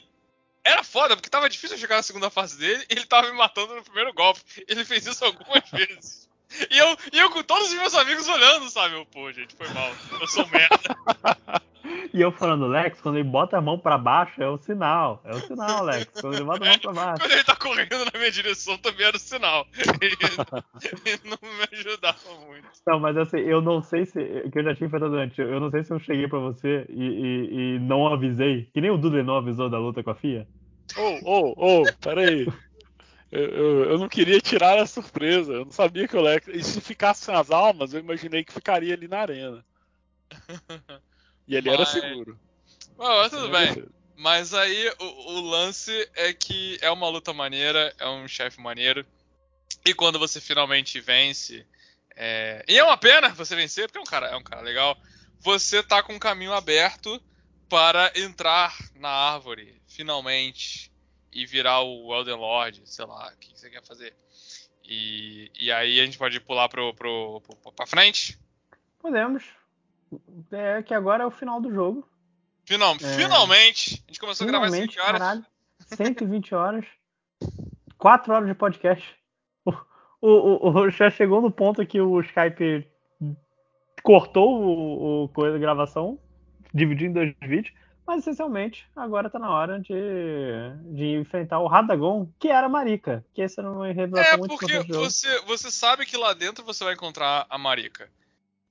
era 0.63 0.83
foda, 0.83 1.15
porque 1.15 1.29
tava 1.29 1.49
difícil 1.49 1.77
chegar 1.77 1.97
na 1.97 2.03
segunda 2.03 2.29
fase 2.29 2.57
dele 2.57 2.85
e 2.89 2.93
ele 2.93 3.05
tava 3.05 3.31
me 3.31 3.37
matando 3.37 3.75
no 3.75 3.83
primeiro 3.83 4.13
golpe. 4.13 4.41
Ele 4.67 4.85
fez 4.85 5.05
isso 5.05 5.25
algumas 5.25 5.63
vezes. 5.71 6.27
E 6.71 6.77
eu, 6.77 6.97
e 7.11 7.19
eu 7.19 7.29
com 7.29 7.43
todos 7.43 7.67
os 7.69 7.73
meus 7.73 7.93
amigos 7.93 8.27
olhando, 8.27 8.69
sabe? 8.69 8.95
Eu, 8.95 9.05
pô, 9.05 9.31
gente, 9.31 9.55
foi 9.55 9.67
mal. 9.69 9.93
Eu 10.19 10.27
sou 10.27 10.47
merda. 10.47 11.61
E 12.13 12.21
eu 12.21 12.31
falando, 12.31 12.67
Lex, 12.67 13.01
quando 13.01 13.17
ele 13.17 13.27
bota 13.27 13.57
a 13.57 13.61
mão 13.61 13.77
pra 13.77 13.97
baixo, 13.97 14.41
é 14.41 14.49
o 14.49 14.57
sinal. 14.57 15.21
É 15.23 15.31
o 15.31 15.39
sinal, 15.39 15.83
Lex. 15.83 16.21
Quando 16.21 16.35
ele 16.35 16.43
bota 16.43 16.63
a 16.63 16.69
mão 16.69 16.79
pra 16.79 16.93
baixo. 16.93 17.21
Quando 17.21 17.31
ele 17.31 17.43
tá 17.43 17.55
correndo 17.55 18.05
na 18.05 18.19
minha 18.19 18.31
direção, 18.31 18.77
também 18.77 19.05
era 19.05 19.15
o 19.17 19.19
sinal. 19.19 19.67
Ele, 20.01 20.15
não 21.23 21.37
me 21.41 21.67
ajudava 21.71 22.17
muito. 22.47 22.67
Não, 22.85 22.99
mas 22.99 23.17
assim, 23.17 23.37
eu 23.37 23.61
não 23.61 23.81
sei 23.81 24.05
se. 24.05 24.19
Que 24.51 24.59
eu 24.59 24.63
já 24.63 24.75
tinha 24.75 24.89
falado 24.89 25.15
antes, 25.15 25.37
eu 25.37 25.59
não 25.59 25.71
sei 25.71 25.83
se 25.83 25.91
eu 25.91 25.99
cheguei 25.99 26.27
pra 26.27 26.39
você 26.39 26.85
e, 26.89 27.03
e, 27.03 27.75
e 27.75 27.79
não 27.79 28.07
avisei. 28.07 28.69
Que 28.73 28.81
nem 28.81 28.91
o 28.91 28.97
Dudley 28.97 29.23
não 29.23 29.37
avisou 29.37 29.69
da 29.69 29.79
luta 29.79 30.03
com 30.03 30.11
a 30.11 30.15
FIA. 30.15 30.47
Ô, 30.95 31.53
ô, 31.55 31.81
ô, 31.81 31.83
peraí. 32.01 32.47
Eu, 33.29 33.43
eu, 33.43 33.83
eu, 33.91 33.97
não 33.97 34.07
queria 34.07 34.39
tirar 34.39 34.79
a 34.79 34.85
surpresa. 34.85 35.51
Eu 35.51 35.65
não 35.65 35.71
sabia 35.71 36.07
que 36.07 36.15
o 36.15 36.21
Lex. 36.21 36.47
E 36.47 36.63
se 36.63 36.79
ficasse 36.79 37.25
sem 37.25 37.35
as 37.35 37.51
almas, 37.51 37.93
eu 37.93 37.99
imaginei 37.99 38.43
que 38.43 38.53
ficaria 38.53 38.93
ali 38.93 39.07
na 39.07 39.19
arena. 39.19 39.65
E 41.47 41.55
ele 41.55 41.69
mas... 41.69 41.79
era 41.79 41.85
seguro. 41.85 42.39
Bom, 42.95 43.29
tudo 43.29 43.49
bem. 43.49 43.85
Mas 44.15 44.53
aí 44.53 44.89
o, 44.99 45.33
o, 45.33 45.41
lance 45.41 45.91
é 46.15 46.33
que 46.33 46.77
é 46.81 46.89
uma 46.89 47.07
luta 47.07 47.31
maneira, 47.33 47.93
é 47.99 48.07
um 48.07 48.27
chefe 48.27 48.59
maneiro. 48.59 49.05
E 49.85 49.93
quando 49.93 50.17
você 50.17 50.41
finalmente 50.41 50.99
vence. 50.99 51.65
É... 52.15 52.65
E 52.67 52.77
é 52.77 52.83
uma 52.83 52.97
pena 52.97 53.29
você 53.29 53.55
vencer, 53.55 53.85
porque 53.87 53.99
é 53.99 54.01
um 54.01 54.05
cara, 54.05 54.27
é 54.27 54.35
um 54.35 54.43
cara 54.43 54.61
legal. 54.61 54.97
Você 55.41 55.83
tá 55.83 56.01
com 56.01 56.13
um 56.13 56.19
caminho 56.19 56.53
aberto 56.53 57.21
para 57.69 58.11
entrar 58.15 58.75
na 58.95 59.09
árvore, 59.09 59.79
finalmente 59.87 60.91
e 61.31 61.45
virar 61.45 61.81
o 61.81 62.11
Elden 62.15 62.35
Lord, 62.35 62.81
sei 62.85 63.05
lá, 63.05 63.31
o 63.31 63.37
que 63.37 63.51
você 63.55 63.69
quer 63.69 63.83
fazer. 63.83 64.15
E, 64.83 65.51
e 65.53 65.71
aí 65.71 65.99
a 65.99 66.05
gente 66.05 66.17
pode 66.17 66.39
pular 66.39 66.67
pro, 66.69 66.93
pro, 66.95 67.41
pro, 67.41 67.71
pra 67.71 67.85
frente? 67.85 68.39
Podemos. 68.99 69.43
É 70.51 70.81
que 70.83 70.93
agora 70.93 71.23
é 71.23 71.27
o 71.27 71.31
final 71.31 71.59
do 71.61 71.73
jogo. 71.73 72.07
Final, 72.65 72.95
é... 72.95 73.15
Finalmente! 73.15 74.03
A 74.05 74.11
gente 74.11 74.19
começou 74.19 74.45
finalmente, 74.45 74.99
a 74.99 75.03
gravar 75.03 75.19
5 75.19 75.29
horas. 75.29 75.45
Caralho, 75.45 75.45
120 75.95 76.55
horas. 76.55 76.85
4 77.97 78.33
horas 78.33 78.47
de 78.47 78.53
podcast. 78.55 79.15
O, 80.19 80.29
o, 80.29 80.69
o, 80.71 80.89
já 80.89 81.11
chegou 81.11 81.41
no 81.41 81.51
ponto 81.51 81.85
que 81.85 82.01
o 82.01 82.19
Skype 82.21 82.87
cortou 84.01 84.63
o, 84.63 85.23
o 85.25 85.29
coisa, 85.29 85.57
a 85.57 85.59
gravação, 85.59 86.19
dividiu 86.73 87.07
em 87.07 87.13
dois 87.13 87.35
vídeos. 87.41 87.71
Mas 88.05 88.19
essencialmente, 88.19 88.87
agora 88.95 89.29
tá 89.29 89.37
na 89.37 89.51
hora 89.51 89.81
de, 89.81 89.93
de 90.95 91.17
enfrentar 91.17 91.59
o 91.59 91.67
Radagon, 91.67 92.27
que 92.39 92.47
era 92.47 92.69
Marika. 92.69 93.23
Que 93.33 93.41
essa 93.41 93.59
era 93.59 93.69
uma 93.69 93.91
revelação 93.91 94.33
é, 94.33 94.37
muito 94.37 94.57
porque 94.57 94.81
você, 94.93 95.41
você 95.41 95.69
sabe 95.69 96.05
que 96.05 96.15
lá 96.15 96.33
dentro 96.33 96.63
você 96.63 96.85
vai 96.85 96.93
encontrar 96.93 97.45
a 97.49 97.57
Marika. 97.57 98.09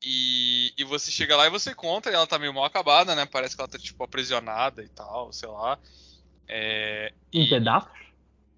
E, 0.02 0.72
e 0.76 0.84
você 0.84 1.10
chega 1.10 1.36
lá 1.36 1.46
e 1.46 1.50
você 1.50 1.70
encontra, 1.70 2.12
e 2.12 2.14
ela 2.14 2.26
tá 2.26 2.38
meio 2.38 2.52
mal 2.52 2.64
acabada, 2.64 3.14
né? 3.14 3.26
Parece 3.26 3.54
que 3.54 3.60
ela 3.60 3.68
tá, 3.68 3.78
tipo, 3.78 4.02
aprisionada 4.04 4.82
e 4.82 4.88
tal, 4.88 5.32
sei 5.32 5.48
lá. 5.48 5.78
É, 6.48 7.12
em 7.32 7.46
e, 7.46 7.48
pedaços? 7.48 7.90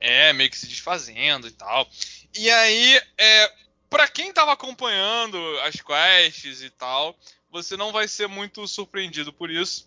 É, 0.01 0.33
meio 0.33 0.51
que 0.51 0.59
se 0.59 0.69
desfazendo 0.69 1.47
e 1.47 1.53
tal. 1.53 1.89
E 2.37 2.51
aí, 2.51 3.01
é, 3.17 3.53
pra 3.89 4.09
quem 4.09 4.33
tava 4.33 4.53
acompanhando 4.53 5.39
as 5.61 5.81
quests 5.81 6.63
e 6.63 6.71
tal, 6.71 7.17
você 7.51 7.77
não 7.77 7.93
vai 7.93 8.07
ser 8.07 8.27
muito 8.27 8.67
surpreendido 8.67 9.33
por 9.33 9.51
isso 9.51 9.87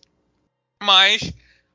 mas 0.82 1.32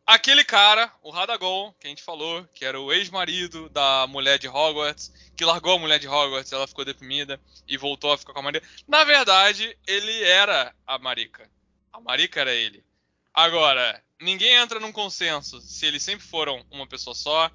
aquele 0.07 0.45
cara, 0.45 0.91
o 1.03 1.11
Radagon, 1.11 1.75
que 1.81 1.89
a 1.89 1.91
gente 1.91 2.03
falou, 2.03 2.45
que 2.55 2.65
era 2.65 2.81
o 2.81 2.93
ex-marido 2.93 3.69
da 3.71 4.07
mulher 4.07 4.39
de 4.39 4.47
Hogwarts, 4.47 5.13
que 5.37 5.45
largou 5.45 5.75
a 5.75 5.79
mulher 5.79 5.99
de 5.99 6.07
Hogwarts, 6.07 6.53
ela 6.53 6.69
ficou 6.69 6.85
deprimida 6.85 7.41
e 7.67 7.77
voltou 7.77 8.13
a 8.13 8.19
ficar 8.19 8.33
com 8.33 8.39
a 8.39 8.43
Marika. 8.43 8.67
Na 8.87 9.03
verdade, 9.03 9.77
ele 9.87 10.23
era 10.23 10.73
a 10.87 10.99
Marika. 10.99 11.51
A 11.93 12.01
Marika 12.01 12.41
era 12.41 12.55
ele. 12.55 12.85
Agora, 13.35 14.01
ninguém 14.21 14.55
entra 14.55 14.79
num 14.79 14.93
consenso 14.93 15.61
se 15.61 15.85
eles 15.85 16.03
sempre 16.03 16.25
foram 16.25 16.65
uma 16.71 16.87
pessoa 16.87 17.15
só, 17.15 17.51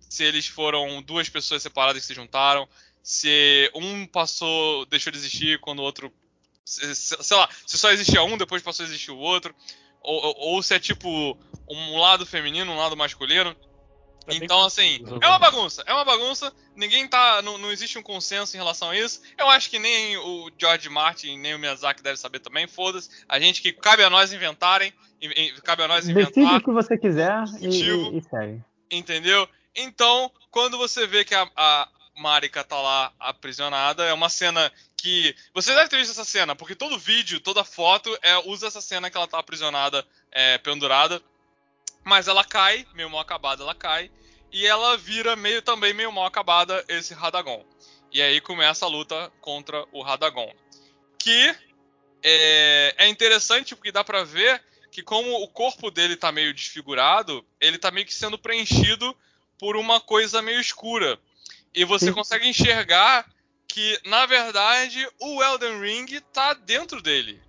se 0.00 0.24
eles 0.24 0.46
foram 0.46 1.00
duas 1.00 1.28
pessoas 1.28 1.62
separadas 1.62 2.02
que 2.02 2.08
se 2.08 2.14
juntaram, 2.14 2.68
se 3.02 3.70
um 3.74 4.06
passou, 4.06 4.84
deixou 4.86 5.12
de 5.12 5.18
existir 5.18 5.60
quando 5.60 5.78
o 5.78 5.82
outro. 5.82 6.12
Sei 6.64 7.36
lá, 7.36 7.48
se 7.66 7.76
só 7.76 7.90
existia 7.90 8.22
um, 8.22 8.36
depois 8.36 8.62
passou 8.62 8.84
a 8.84 8.88
existir 8.88 9.10
o 9.10 9.18
outro 9.18 9.54
ou, 10.02 10.34
ou, 10.38 10.62
se 10.62 10.74
é 10.74 10.80
tipo 10.80 11.36
um 11.68 11.98
lado 11.98 12.26
feminino, 12.26 12.72
um 12.72 12.76
lado 12.76 12.96
masculino. 12.96 13.54
É 14.26 14.36
então, 14.36 14.64
assim, 14.64 15.04
é 15.20 15.26
uma 15.26 15.38
bagunça, 15.38 15.82
é 15.84 15.92
uma 15.92 16.04
bagunça, 16.04 16.52
ninguém 16.76 17.08
tá. 17.08 17.42
Não, 17.42 17.58
não, 17.58 17.72
existe 17.72 17.98
um 17.98 18.02
consenso 18.02 18.56
em 18.56 18.58
relação 18.58 18.90
a 18.90 18.96
isso. 18.96 19.20
Eu 19.36 19.48
acho 19.48 19.68
que 19.68 19.80
nem 19.80 20.16
o 20.16 20.50
George 20.56 20.88
Martin, 20.88 21.38
nem 21.38 21.54
o 21.54 21.58
Miyazaki 21.58 22.02
deve 22.02 22.18
saber 22.18 22.38
também, 22.38 22.68
foda-se. 22.68 23.10
A 23.28 23.40
gente 23.40 23.60
que 23.60 23.72
cabe 23.72 24.04
a 24.04 24.10
nós 24.10 24.32
inventarem, 24.32 24.92
cabe 25.64 25.82
a 25.82 25.88
nós 25.88 26.08
inventar. 26.08 26.32
Decide 26.32 26.56
o 26.56 26.60
que 26.60 26.70
você 26.70 26.96
quiser 26.96 27.44
e, 27.60 27.66
e, 27.66 28.18
e, 28.18 28.22
segue. 28.22 28.62
Entendeu? 28.90 29.48
Então, 29.74 30.30
quando 30.50 30.78
você 30.78 31.04
vê 31.06 31.24
que 31.24 31.34
a, 31.34 31.48
a 31.56 31.88
Marika 32.16 32.62
tá 32.62 32.80
lá 32.80 33.12
aprisionada, 33.18 34.04
é 34.04 34.12
uma 34.12 34.28
cena 34.28 34.70
que. 35.02 35.34
Você 35.52 35.74
deve 35.74 35.88
ter 35.88 35.96
visto 35.96 36.12
essa 36.12 36.24
cena, 36.24 36.54
porque 36.54 36.76
todo 36.76 36.96
vídeo, 36.96 37.40
toda 37.40 37.64
foto 37.64 38.16
é, 38.22 38.38
usa 38.48 38.68
essa 38.68 38.80
cena 38.80 39.10
que 39.10 39.16
ela 39.16 39.26
tá 39.26 39.40
aprisionada, 39.40 40.06
é, 40.30 40.58
pendurada. 40.58 41.20
Mas 42.04 42.28
ela 42.28 42.44
cai, 42.44 42.86
meio 42.94 43.10
mal 43.10 43.20
acabada, 43.20 43.64
ela 43.64 43.74
cai. 43.74 44.10
E 44.52 44.64
ela 44.64 44.96
vira 44.96 45.34
meio 45.34 45.60
também 45.60 45.92
meio 45.92 46.12
mal 46.12 46.26
acabada 46.26 46.84
esse 46.86 47.14
Radagon. 47.14 47.64
E 48.12 48.22
aí 48.22 48.40
começa 48.40 48.84
a 48.84 48.88
luta 48.88 49.32
contra 49.40 49.84
o 49.90 50.02
Radagon. 50.02 50.52
Que 51.18 51.54
é, 52.22 52.94
é 52.98 53.08
interessante 53.08 53.74
porque 53.74 53.90
dá 53.90 54.04
pra 54.04 54.22
ver 54.22 54.62
que 54.90 55.02
como 55.02 55.42
o 55.42 55.48
corpo 55.48 55.90
dele 55.90 56.16
tá 56.16 56.30
meio 56.30 56.52
desfigurado, 56.52 57.44
ele 57.60 57.78
tá 57.78 57.90
meio 57.90 58.06
que 58.06 58.14
sendo 58.14 58.38
preenchido 58.38 59.16
por 59.58 59.76
uma 59.76 60.00
coisa 60.00 60.42
meio 60.42 60.60
escura. 60.60 61.18
E 61.74 61.84
você 61.84 62.06
Sim. 62.06 62.12
consegue 62.12 62.46
enxergar 62.46 63.26
que, 63.72 63.98
na 64.04 64.26
verdade, 64.26 65.08
o 65.18 65.42
Elden 65.42 65.80
Ring 65.80 66.20
tá 66.30 66.52
dentro 66.52 67.00
dele. 67.00 67.40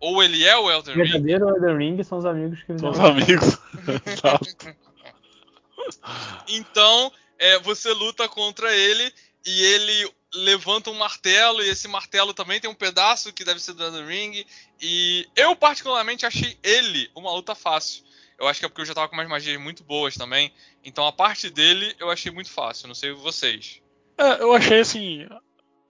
Ou 0.00 0.22
ele 0.22 0.42
é 0.42 0.56
o 0.56 0.70
Elden 0.70 0.94
O 0.94 0.96
Ring. 0.96 1.04
verdadeiro 1.04 1.48
Elden 1.50 1.76
Ring 1.76 2.02
são 2.02 2.16
os 2.16 2.24
amigos 2.24 2.62
que 2.62 2.78
São 2.78 2.90
os 2.90 2.98
amigos. 2.98 3.58
Então, 6.48 7.12
é, 7.38 7.58
você 7.58 7.92
luta 7.92 8.28
contra 8.28 8.74
ele 8.74 9.12
e 9.44 9.64
ele 9.64 10.10
levanta 10.34 10.90
um 10.90 10.94
martelo 10.94 11.62
e 11.62 11.68
esse 11.68 11.86
martelo 11.86 12.34
também 12.34 12.58
tem 12.58 12.68
um 12.68 12.74
pedaço 12.74 13.32
que 13.32 13.44
deve 13.44 13.60
ser 13.60 13.74
do 13.74 13.84
Elden 13.84 14.06
Ring. 14.06 14.46
E 14.80 15.28
eu 15.36 15.54
particularmente 15.54 16.24
achei 16.24 16.58
ele 16.62 17.10
uma 17.14 17.30
luta 17.32 17.54
fácil. 17.54 18.02
Eu 18.38 18.48
acho 18.48 18.60
que 18.60 18.66
é 18.66 18.68
porque 18.68 18.80
eu 18.80 18.86
já 18.86 18.94
tava 18.94 19.08
com 19.08 19.14
umas 19.14 19.28
magias 19.28 19.60
muito 19.60 19.84
boas 19.84 20.14
também. 20.16 20.52
Então 20.82 21.06
a 21.06 21.12
parte 21.12 21.50
dele 21.50 21.94
eu 21.98 22.10
achei 22.10 22.32
muito 22.32 22.50
fácil. 22.50 22.88
Não 22.88 22.94
sei 22.94 23.12
vocês. 23.12 23.80
É, 24.18 24.42
eu 24.42 24.52
achei 24.52 24.80
assim 24.80 25.26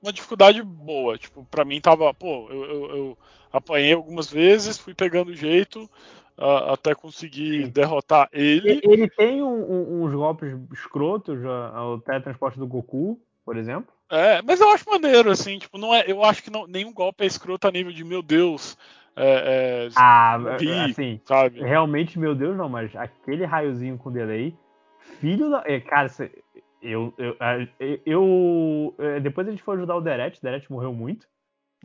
uma 0.03 0.13
dificuldade 0.13 0.63
boa. 0.63 1.19
Tipo, 1.19 1.45
pra 1.51 1.65
mim 1.65 1.81
tava, 1.81 2.13
pô, 2.15 2.49
eu, 2.51 2.65
eu, 2.65 2.97
eu 2.97 3.19
apanhei 3.53 3.93
algumas 3.93 4.31
vezes, 4.31 4.79
fui 4.79 4.95
pegando 4.95 5.35
jeito 5.35 5.89
ah, 6.39 6.75
até 6.75 6.95
conseguir 6.95 7.65
Sim. 7.67 7.71
derrotar 7.71 8.29
ele. 8.33 8.81
Ele 8.83 9.09
tem 9.09 9.43
um- 9.43 9.73
um- 9.73 10.05
uns 10.05 10.13
golpes 10.15 10.55
escrotos, 10.73 11.41
já, 11.41 11.83
o 11.83 12.01
teletransporte 12.01 12.59
do 12.59 12.67
Goku, 12.67 13.19
por 13.45 13.57
exemplo. 13.57 13.93
É, 14.11 14.41
mas 14.43 14.61
eu 14.61 14.71
acho 14.71 14.89
maneiro, 14.89 15.31
assim, 15.31 15.59
tipo, 15.59 15.79
não 15.79 15.93
é, 15.95 16.05
eu 16.07 16.23
acho 16.23 16.43
que 16.43 16.51
não, 16.51 16.67
nenhum 16.67 16.93
golpe 16.93 17.25
é 17.25 17.27
escroto 17.27 17.67
a 17.67 17.73
nível 17.73 17.93
de 17.93 18.05
meu 18.05 18.23
Deus, 18.23 18.79
é, 19.17 19.87
é, 19.87 19.89
Ah, 19.97 20.39
morri, 20.39 20.93
assim, 20.93 21.21
sabe? 21.25 21.61
realmente, 21.61 22.19
meu 22.19 22.35
Deus, 22.35 22.57
não, 22.57 22.69
mas 22.69 22.95
aquele 22.95 23.45
raiozinho 23.45 23.99
com 23.99 24.13
delay, 24.13 24.55
filho 25.21 25.51
da. 25.51 25.65
é, 25.67 25.81
Cara, 25.81 26.09
eu, 26.91 27.13
eu, 27.19 27.37
a- 27.41 27.67
eu- 28.05 28.95
é, 28.99 29.21
Depois 29.21 29.47
a 29.47 29.51
gente 29.51 29.63
foi 29.63 29.77
ajudar 29.77 29.97
o 29.97 30.01
Deret, 30.01 30.39
o 30.39 30.43
Deret 30.43 30.71
morreu 30.71 30.93
muito. 30.93 31.27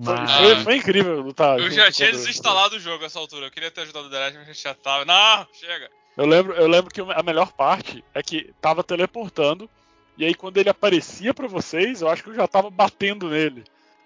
Foi, 0.04 0.16
Mas. 0.16 0.32
foi- 0.32 0.56
foi 0.64 0.76
incrível 0.78 1.22
lutar. 1.22 1.60
Eu 1.60 1.70
já 1.70 1.92
tinha 1.92 2.12
desinstalado 2.12 2.76
o 2.76 2.80
jogo 2.80 3.04
nessa 3.04 3.20
altura. 3.20 3.48
Eu 3.48 3.52
queria 3.52 3.70
ter 3.70 3.82
ajudado 3.82 4.08
o 4.08 4.10
Derek, 4.10 4.38
mas 4.38 4.60
já 4.60 4.74
tava. 4.74 5.06
Não, 5.06 5.46
chega. 5.54 5.90
Eu 6.18 6.26
lembro, 6.26 6.54
eu 6.54 6.68
lembro 6.68 6.92
que 6.94 7.02
a 7.02 7.24
melhor 7.24 7.52
parte 7.54 8.04
é 8.14 8.22
que 8.24 8.52
tava 8.60 8.84
teleportando, 8.84 9.70
e 10.18 10.26
aí 10.26 10.34
quando 10.34 10.58
ele 10.58 10.70
aparecia 10.70 11.34
pra 11.34 11.48
vocês, 11.48 12.02
eu 12.02 12.10
acho 12.10 12.24
que 12.24 12.30
eu 12.30 12.36
já 12.36 12.48
tava 12.48 12.70
batendo 12.70 13.30
nele. 13.30 13.64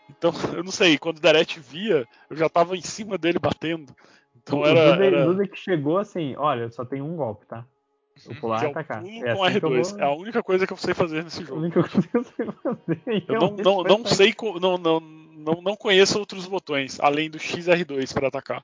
Então, 0.10 0.32
eu 0.60 0.64
não 0.64 0.72
sei, 0.72 0.98
quando 0.98 1.18
o 1.18 1.22
Deret 1.22 1.60
via, 1.60 2.06
eu 2.30 2.36
já 2.36 2.50
tava 2.50 2.76
em 2.76 2.82
cima 2.82 3.18
dele 3.18 3.40
batendo. 3.40 3.96
Então 4.36 4.60
o 4.60 4.66
era. 4.66 4.92
Duda, 4.92 5.06
era 5.06 5.22
o 5.24 5.34
Duda 5.34 5.48
que 5.48 5.58
chegou 5.58 5.98
assim, 5.98 6.36
olha, 6.38 6.70
só 6.72 6.84
tem 6.86 7.02
um 7.02 7.16
golpe, 7.16 7.46
tá? 7.46 7.66
Eu 8.27 8.35
pular 8.35 8.60
que 8.60 8.66
e 8.66 8.66
é 8.66 8.68
o 8.68 8.72
atacar. 8.72 9.06
É 9.06 9.34
com 9.34 9.44
assim 9.44 9.60
que 9.60 9.66
eu 9.66 9.69
R2. 9.69 9.90
vou- 9.92 10.00
É 10.00 10.03
a 10.03 10.11
única 10.11 10.44
coisa 10.44 10.66
que 10.68 10.74
eu 10.74 10.77
sei 10.77 10.94
fazer 10.94 11.24
nesse 11.24 11.42
a 11.42 11.45
jogo. 11.45 11.61
única 11.61 11.82
coisa 11.82 12.08
que 12.08 12.18
eu 12.18 12.24
sei 12.24 12.45
fazer. 12.45 13.24
Eu 13.27 13.40
não, 13.40 13.56
não, 13.56 13.84
não 13.84 14.06
sei, 14.06 14.34
co- 14.34 14.60
não, 14.60 14.77
não, 14.77 15.00
não, 15.00 15.61
não 15.61 15.76
conheço 15.76 16.18
outros 16.18 16.45
botões, 16.45 17.00
além 17.00 17.30
do 17.30 17.38
XR2 17.38 18.14
para 18.14 18.27
atacar. 18.27 18.64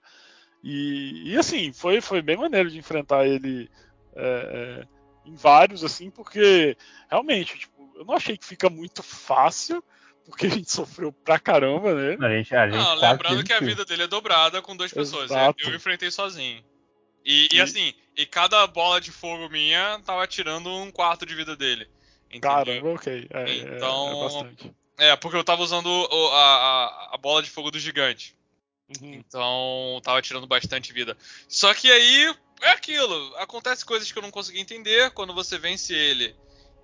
E, 0.63 1.31
e, 1.31 1.37
assim, 1.37 1.73
foi, 1.73 2.01
foi 2.01 2.21
bem 2.21 2.37
maneiro 2.37 2.69
de 2.69 2.77
enfrentar 2.77 3.25
ele 3.27 3.69
é, 4.15 4.83
é, 5.25 5.29
em 5.29 5.35
vários, 5.35 5.83
assim, 5.83 6.09
porque 6.09 6.77
realmente, 7.09 7.57
tipo, 7.57 7.91
eu 7.95 8.05
não 8.05 8.15
achei 8.15 8.37
que 8.37 8.45
fica 8.45 8.69
muito 8.69 9.01
fácil, 9.03 9.83
porque 10.25 10.45
a 10.45 10.49
gente 10.49 10.71
sofreu 10.71 11.11
pra 11.11 11.39
caramba, 11.39 11.93
né? 11.93 12.17
A 12.19 12.29
gente, 12.29 12.55
a 12.55 12.69
gente 12.69 12.77
Não, 12.77 12.95
lembrando 12.95 13.43
que 13.43 13.53
a 13.53 13.59
vida 13.59 13.83
dele 13.85 14.03
é 14.03 14.07
dobrada 14.07 14.61
com 14.61 14.75
duas 14.75 14.93
pessoas. 14.93 15.31
Eu, 15.31 15.37
Exato. 15.37 15.63
eu 15.63 15.75
enfrentei 15.75 16.11
sozinho. 16.11 16.63
E, 17.25 17.49
e 17.51 17.61
assim, 17.61 17.93
e 18.15 18.25
cada 18.25 18.65
bola 18.67 18.99
de 18.99 19.11
fogo 19.11 19.49
minha 19.49 19.99
tava 20.05 20.25
tirando 20.27 20.69
um 20.69 20.91
quarto 20.91 21.25
de 21.25 21.35
vida 21.35 21.55
dele. 21.55 21.87
Entendeu? 22.29 22.49
Caramba, 22.49 22.89
ok. 22.93 23.27
É, 23.29 23.43
é- 23.43 23.55
Então- 23.75 24.09
é 24.09 24.23
bastante. 24.23 24.73
É, 24.97 25.15
porque 25.15 25.37
eu 25.37 25.43
tava 25.43 25.63
usando 25.63 25.89
a, 26.31 26.37
a, 26.37 27.09
a 27.15 27.17
bola 27.17 27.41
de 27.41 27.49
fogo 27.49 27.71
do 27.71 27.79
gigante. 27.79 28.35
Uhum. 29.01 29.13
Então 29.13 29.99
tava 30.03 30.21
tirando 30.21 30.45
bastante 30.47 30.93
vida. 30.93 31.17
Só 31.47 31.73
que 31.73 31.91
aí 31.91 32.35
é 32.61 32.69
aquilo. 32.69 33.35
Acontece 33.37 33.83
coisas 33.85 34.11
que 34.11 34.17
eu 34.17 34.21
não 34.21 34.29
consegui 34.31 34.59
entender. 34.59 35.11
Quando 35.11 35.33
você 35.33 35.57
vence 35.57 35.93
ele, 35.93 36.35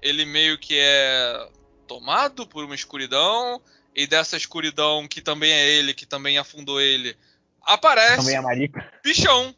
ele 0.02 0.26
meio 0.26 0.58
que 0.58 0.78
é 0.80 1.50
tomado 1.88 2.48
por 2.48 2.64
uma 2.64 2.76
escuridão. 2.76 3.62
E 3.96 4.06
dessa 4.06 4.38
escuridão, 4.38 5.08
que 5.08 5.22
também 5.22 5.52
é 5.52 5.68
ele, 5.70 5.94
que 5.94 6.06
também 6.06 6.38
afundou 6.38 6.80
ele, 6.80 7.18
aparece 7.64 8.18
Também 8.18 8.36
é 8.36 8.42
marica. 8.42 8.94
bichão. 9.04 9.56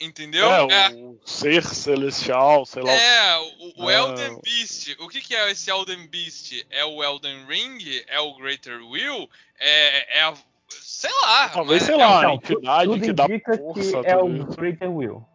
Entendeu? 0.00 0.48
É, 0.70 0.90
o 0.90 1.18
ser 1.24 1.64
celestial, 1.64 2.64
sei 2.64 2.82
lá. 2.84 2.92
É, 2.92 3.36
o, 3.76 3.84
o 3.84 3.88
Ah. 3.88 3.92
Elden 3.94 4.40
Beast. 4.42 4.96
O 5.00 5.08
que, 5.08 5.20
que 5.20 5.34
é 5.34 5.50
esse 5.50 5.70
Elden 5.70 6.06
Beast? 6.06 6.64
É 6.70 6.84
o 6.84 7.02
Elden 7.02 7.46
Ring? 7.46 7.78
É 8.06 8.20
o 8.20 8.34
Greater 8.36 8.80
Will? 8.86 9.28
É, 9.58 10.18
é 10.20 10.22
a. 10.22 10.34
Sei 10.68 11.10
lá. 11.22 11.48
Talvez, 11.48 11.82
mas 11.82 11.86
sei 11.86 11.94
é 11.94 11.98
lá, 12.06 12.20
o- 12.20 12.30
a 12.30 12.34
entidade 12.34 12.88
tudo 12.90 13.00
que 13.02 13.12
dá 13.12 13.26
força. 13.56 14.00
que 14.02 14.06
é 14.08 14.16
o. 14.16 14.46
Greater 14.54 14.90
Will. 14.90 15.26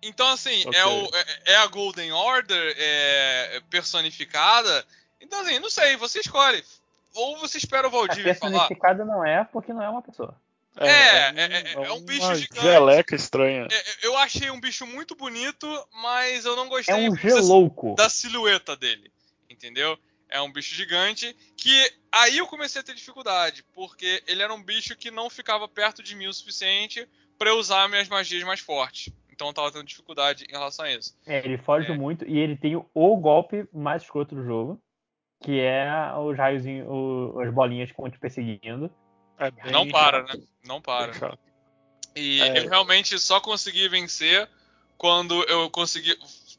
Então, 0.00 0.28
assim, 0.28 0.62
Ok. 0.66 0.78
é, 0.78 0.86
o, 0.86 1.04
é, 1.46 1.52
é 1.52 1.56
a 1.56 1.66
Golden 1.66 2.12
Order 2.12 2.74
é, 2.78 3.60
personificada. 3.70 4.84
Então, 5.20 5.40
assim, 5.40 5.58
não 5.58 5.70
sei, 5.70 5.96
você 5.96 6.20
escolhe. 6.20 6.62
Ou 7.14 7.38
você 7.38 7.58
espera 7.58 7.88
o 7.88 7.90
Valdir 7.90 8.22
falar. 8.36 8.50
personificada 8.50 9.04
não 9.04 9.24
é 9.26 9.44
porque 9.44 9.72
não 9.72 9.82
é 9.82 9.88
uma 9.88 10.02
pessoa. 10.02 10.36
É, 10.76 10.88
é, 10.88 11.32
é- 11.36 11.72
é 11.74 11.92
um 11.92 11.98
uma 11.98 12.06
bicho 12.06 12.34
gigante. 12.34 12.60
Geleca 12.62 13.14
estranha. 13.14 13.68
É, 13.70 14.06
Eu 14.06 14.16
achei 14.16 14.50
um 14.50 14.60
bicho 14.60 14.86
muito 14.86 15.14
bonito, 15.14 15.66
mas 15.92 16.44
eu 16.44 16.56
não 16.56 16.66
É 16.66 16.68
gostei 16.68 17.08
um 17.08 17.14
dizer 17.14 17.28
assim, 17.28 17.42
gelouco. 17.42 17.94
da 17.94 18.08
silhueta 18.08 18.76
dele. 18.76 19.12
Entendeu? 19.48 19.96
É 20.28 20.40
um 20.40 20.50
bicho 20.52 20.74
gigante 20.74 21.34
que 21.56 21.92
aí 22.10 22.38
eu 22.38 22.46
comecei 22.46 22.80
a 22.80 22.84
ter 22.84 22.94
dificuldade, 22.94 23.64
porque 23.72 24.22
ele 24.26 24.42
era 24.42 24.52
um 24.52 24.62
bicho 24.62 24.96
que 24.96 25.10
não 25.10 25.30
ficava 25.30 25.68
perto 25.68 26.02
de 26.02 26.16
mim 26.16 26.26
o 26.26 26.32
suficiente 26.32 27.06
pra 27.38 27.50
eu 27.50 27.56
usar 27.58 27.88
minhas 27.88 28.08
magias 28.08 28.42
mais 28.42 28.58
fortes. 28.58 29.12
Então 29.30 29.46
eu 29.48 29.52
tava 29.54 29.70
tendo 29.70 29.84
dificuldade 29.84 30.44
em 30.48 30.52
relação 30.52 30.84
a 30.84 30.92
isso. 30.92 31.16
É, 31.26 31.38
ele 31.38 31.58
foge 31.58 31.90
É. 31.92 31.96
muito 31.96 32.24
e 32.28 32.36
ele 32.38 32.56
tem 32.56 32.74
o, 32.76 33.16
golpe 33.16 33.68
mais 33.72 34.02
escroto 34.02 34.34
do 34.34 34.44
jogo, 34.44 34.80
que 35.42 35.60
é 35.60 35.86
os 36.18 36.36
raiozinhos, 36.36 36.88
as 37.38 37.52
bolinhas 37.52 37.90
que 37.92 37.96
vão 37.96 38.10
te 38.10 38.18
perseguindo. 38.18 38.90
É 39.38 39.50
bem 39.50 39.72
Não 39.72 39.88
para, 39.88 40.26
chato, 40.26 40.38
né? 40.38 40.44
Não 40.64 40.74
bem 40.76 40.82
para. 40.82 41.12
chato. 41.14 41.38
E 42.16 42.40
É. 42.40 42.58
eu 42.60 42.68
realmente 42.68 43.18
só 43.18 43.40
consegui 43.40 43.88
vencer 43.88 44.48
quando 44.96 45.42
eu 45.44 45.68
consegui. 45.70 46.16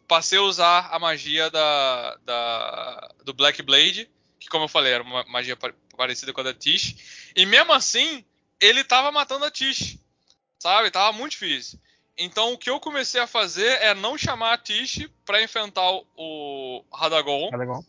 Passei 0.08 0.38
a 0.38 0.42
usar 0.44 0.90
a 0.92 1.00
magia 1.00 1.50
da, 1.50 2.16
da- 2.24 3.12
do 3.24 3.34
Black 3.34 3.62
Blade, 3.64 4.10
que 4.40 4.48
como 4.50 4.66
eu 4.66 4.70
falei, 4.70 4.94
era 4.94 5.04
uma 5.04 5.24
magia 5.26 5.56
pa- 5.56 5.74
parecida 5.98 6.32
com 6.34 6.42
a 6.42 6.44
da 6.44 6.54
Tish. 6.54 7.32
E 7.36 7.46
mesmo 7.46 7.72
assim, 7.74 8.24
ele 8.60 8.84
tava 8.84 9.12
matando 9.12 9.46
a 9.46 9.52
Tish. 9.52 9.98
Sabe? 10.60 10.92
Tava 10.92 11.16
muito 11.18 11.32
difícil. 11.32 11.80
Então 12.18 12.54
o 12.54 12.58
que 12.58 12.70
eu 12.70 12.80
comecei 12.80 13.20
a 13.20 13.28
fazer 13.28 13.82
é 13.82 13.94
não 13.94 14.18
chamar 14.18 14.54
a 14.54 14.58
Tish 14.58 15.08
pra 15.26 15.42
enfrentar 15.42 15.90
o- 16.16 16.84
Radagon 16.94 17.50
legal? 17.58 17.84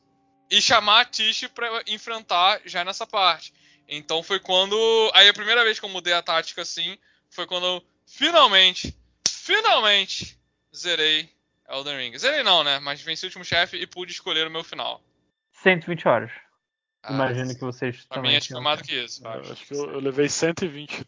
e 0.51 0.61
chamar 0.63 1.01
a 1.01 1.05
Tish 1.05 1.49
pra 1.55 1.83
enfrentar 1.87 2.61
já 2.65 2.85
nessa 2.85 3.07
parte. 3.07 3.53
Então 3.89 4.23
foi 4.23 4.41
quando. 4.41 4.77
Aí 5.15 5.29
a 5.29 5.35
primeira 5.35 5.63
vez 5.65 5.79
que 5.79 5.85
eu 5.85 5.91
mudei 5.91 6.13
a 6.13 6.23
tática 6.23 6.63
assim 6.63 6.97
foi 7.31 7.47
quando 7.47 7.67
eu 7.67 7.83
finalmente, 8.07 8.95
finalmente 9.29 10.39
zerei 10.75 11.29
Elden 11.69 11.97
Ring. 11.97 12.19
Zerei 12.19 12.43
não, 12.43 12.63
né? 12.65 12.79
Mas 12.81 13.01
venci 13.01 13.25
o 13.25 13.29
último 13.29 13.45
chefe 13.45 13.77
e 13.77 13.87
pude 13.87 14.13
escolher 14.13 14.47
o 14.47 14.51
meu 14.51 14.65
final. 14.65 15.01
120 15.63 16.09
horas. 16.09 16.31
Ah, 17.03 17.13
Imagino 17.13 17.55
que 17.55 17.61
vocês 17.61 18.05
Pra 18.05 18.17
também. 18.17 18.33
mim 18.33 18.37
acho 18.37 18.49
que 18.49 18.53
foi 18.55 18.61
tenham. 18.63 18.65
mais 18.65 18.81
do 18.81 18.85
que 18.89 18.95
isso. 19.05 19.27
acho. 19.27 19.53
acho 19.53 19.65
que 19.67 19.75
eu, 19.75 19.93
eu 19.93 20.01
levei 20.01 20.29
120. 20.29 21.07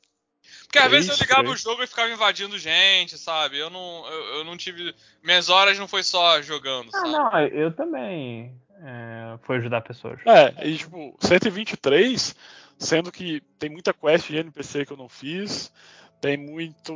Porque 0.63 0.79
às 0.79 0.91
vezes 0.91 1.11
eu 1.11 1.17
ligava 1.17 1.43
três. 1.45 1.61
o 1.61 1.63
jogo 1.63 1.83
e 1.83 1.87
ficava 1.87 2.11
invadindo 2.11 2.59
gente, 2.59 3.19
sabe? 3.19 3.59
Eu 3.59 3.69
não, 3.71 4.07
eu, 4.07 4.25
eu 4.39 4.45
não 4.45 4.57
tive. 4.57 4.95
Minhas 5.23 5.49
horas 5.49 5.79
não 5.79 5.89
foi 5.89 6.03
só 6.03 6.41
jogando, 6.43 6.89
Ah, 6.95 6.99
sabe? 6.99 7.11
não, 7.11 7.39
eu 7.49 7.73
também. 7.73 8.55
É, 8.81 9.39
foi 9.43 9.57
ajudar 9.57 9.81
pessoas. 9.81 10.21
É, 10.25 10.67
e 10.69 10.79
tipo, 10.79 11.17
123, 11.21 12.35
sendo 12.79 13.11
que 13.13 13.41
tem 13.59 13.69
muita 13.69 13.93
quest 13.93 14.29
de 14.29 14.37
NPC 14.37 14.87
que 14.87 14.93
eu 14.93 14.97
não 14.97 15.09
fiz, 15.09 15.73
tem 16.21 16.37
muito. 16.37 16.93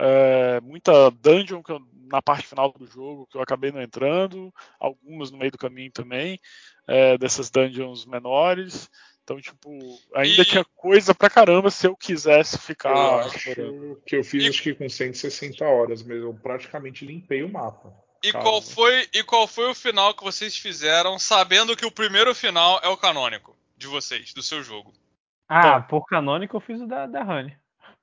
é, 0.00 0.60
muita 0.60 1.10
dungeon 1.10 1.62
que 1.62 1.72
eu- 1.72 1.82
na 2.10 2.22
parte 2.22 2.46
final 2.46 2.72
do 2.72 2.86
jogo 2.86 3.26
que 3.30 3.36
eu 3.36 3.42
acabei 3.42 3.70
não 3.70 3.82
entrando, 3.82 4.52
algumas 4.80 5.30
no 5.30 5.38
meio 5.38 5.50
do 5.50 5.58
caminho 5.58 5.92
também, 5.92 6.40
é, 6.86 7.18
dessas 7.18 7.50
dungeons 7.50 8.06
menores. 8.06 8.90
Então, 9.22 9.38
tipo, 9.38 9.68
ainda 10.14 10.40
E- 10.40 10.44
tinha 10.46 10.64
coisa 10.74 11.14
pra 11.14 11.28
caramba 11.28 11.70
se 11.70 11.86
eu 11.86 11.94
quisesse 11.94 12.56
Eu 12.56 12.60
ficar 12.60 13.26
acho 13.26 13.36
explorando. 13.50 14.02
que 14.06 14.16
eu 14.16 14.24
fiz 14.24 14.42
E- 14.44 14.48
acho 14.48 14.62
que 14.62 14.74
com 14.74 14.88
160 14.88 15.66
horas, 15.66 16.02
mas 16.02 16.16
eu 16.16 16.32
praticamente 16.32 17.04
limpei 17.04 17.42
o 17.42 17.52
mapa. 17.52 17.92
E 18.22 18.32
qual, 18.32 18.60
foi, 18.62 19.06
e 19.12 19.22
qual 19.22 19.46
foi 19.46 19.70
o 19.70 19.74
final 19.74 20.14
que 20.14 20.24
vocês 20.24 20.56
fizeram, 20.56 21.18
sabendo 21.18 21.76
que 21.76 21.84
o 21.84 21.90
primeiro 21.90 22.34
final 22.34 22.80
é 22.82 22.88
o 22.88 22.96
canônico 22.96 23.54
de 23.76 23.86
vocês, 23.86 24.32
do 24.32 24.42
seu 24.42 24.62
jogo? 24.62 24.92
Ah, 25.48 25.80
por 25.80 26.04
canônico 26.06 26.56
eu 26.56 26.60
fiz 26.60 26.80
o 26.80 26.86
da, 26.86 27.06
da 27.06 27.22
Honey. 27.22 27.56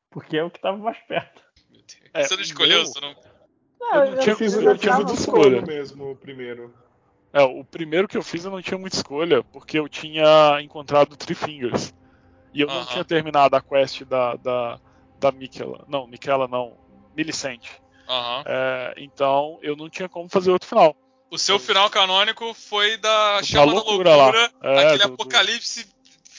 Porque 0.09 0.37
é 0.37 0.43
o 0.43 0.49
que 0.49 0.59
tava 0.59 0.77
mais 0.77 0.97
perto. 1.07 1.41
Meu 1.69 1.81
Deus. 1.81 2.09
É, 2.13 2.23
você 2.23 2.35
não 2.35 2.41
escolheu, 2.43 2.77
meu- 2.77 2.85
você 2.87 2.99
não. 3.01 3.15
Ah, 3.91 4.05
não 4.05 4.17
tinha- 4.17 4.33
Eu 4.33 4.37
fiz, 4.37 4.53
eu 4.53 4.61
eu 4.61 4.65
não 4.69 4.77
tinha 4.77 4.95
muita 4.95 5.13
do 5.13 5.19
escolha. 5.19 5.61
mesmo, 5.61 6.11
o 6.11 6.15
primeiro. 6.15 6.73
É, 7.33 7.43
o 7.43 7.63
primeiro 7.65 8.07
que 8.07 8.17
eu 8.17 8.23
fiz 8.23 8.45
eu 8.45 8.51
não 8.51 8.61
tinha 8.61 8.77
muita 8.77 8.95
escolha, 8.95 9.43
porque 9.43 9.77
eu 9.77 9.87
tinha 9.89 10.59
encontrado 10.61 11.15
Three 11.17 11.35
Fingers. 11.35 11.93
E 12.53 12.61
eu 12.61 12.67
não 12.67 12.77
Aham. 12.77 12.85
tinha 12.85 13.03
terminado 13.05 13.55
a 13.55 13.61
quest 13.61 14.03
da, 14.05 14.35
da, 14.37 14.79
da 15.19 15.31
Miquela. 15.31 15.83
Não, 15.87 16.07
Miquela 16.07 16.47
não. 16.47 16.77
Millicent. 17.15 17.67
Aham. 18.07 18.43
É, 18.47 18.93
então 18.97 19.59
eu 19.61 19.75
não 19.75 19.89
tinha 19.89 20.07
como 20.07 20.29
fazer 20.29 20.51
outro 20.51 20.67
final. 20.67 20.95
O 21.29 21.37
seu 21.37 21.59
final 21.59 21.89
canônico 21.89 22.53
foi 22.53 22.97
da 22.97 23.37
Da 23.37 23.43
chama 23.43 23.65
da 23.65 23.71
loucura 23.73 24.15
loucura, 24.15 24.51
lá. 24.63 24.71
É, 24.71 24.77
aquele 24.85 25.03
do- 25.03 25.07
do- 25.09 25.13
apocalipse 25.15 25.93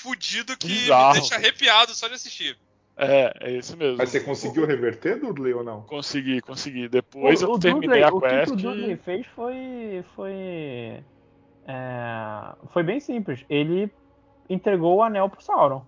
fudido 0.06 0.56
que 0.56 0.68
Bizarro. 0.68 1.14
me 1.14 1.20
deixa 1.20 1.34
arrepiado 1.34 1.92
só 1.94 2.06
de 2.06 2.14
assistir. 2.14 2.56
É, 2.96 3.32
é 3.40 3.52
esse 3.52 3.76
mesmo. 3.76 3.98
Mas 3.98 4.10
você 4.10 4.20
conseguiu 4.20 4.64
reverter, 4.64 5.18
Dudley, 5.20 5.52
ou 5.52 5.62
não? 5.64 5.82
Consegui, 5.82 6.40
consegui. 6.40 6.88
Depois 6.88 7.42
eu 7.42 7.50
o 7.50 7.58
terminei 7.58 8.00
Dudley, 8.00 8.04
a 8.04 8.08
o 8.08 8.20
que, 8.20 8.28
quest. 8.28 8.52
o 8.52 8.56
Dudley 8.56 8.96
fez 8.96 9.26
foi. 9.34 10.04
Foi. 10.14 11.04
é, 11.66 12.54
foi 12.72 12.82
bem 12.82 13.00
simples. 13.00 13.44
Ele 13.50 13.90
entregou 14.48 14.96
o 14.96 15.02
anel 15.02 15.28
pro 15.28 15.42
Sauron. 15.42 15.84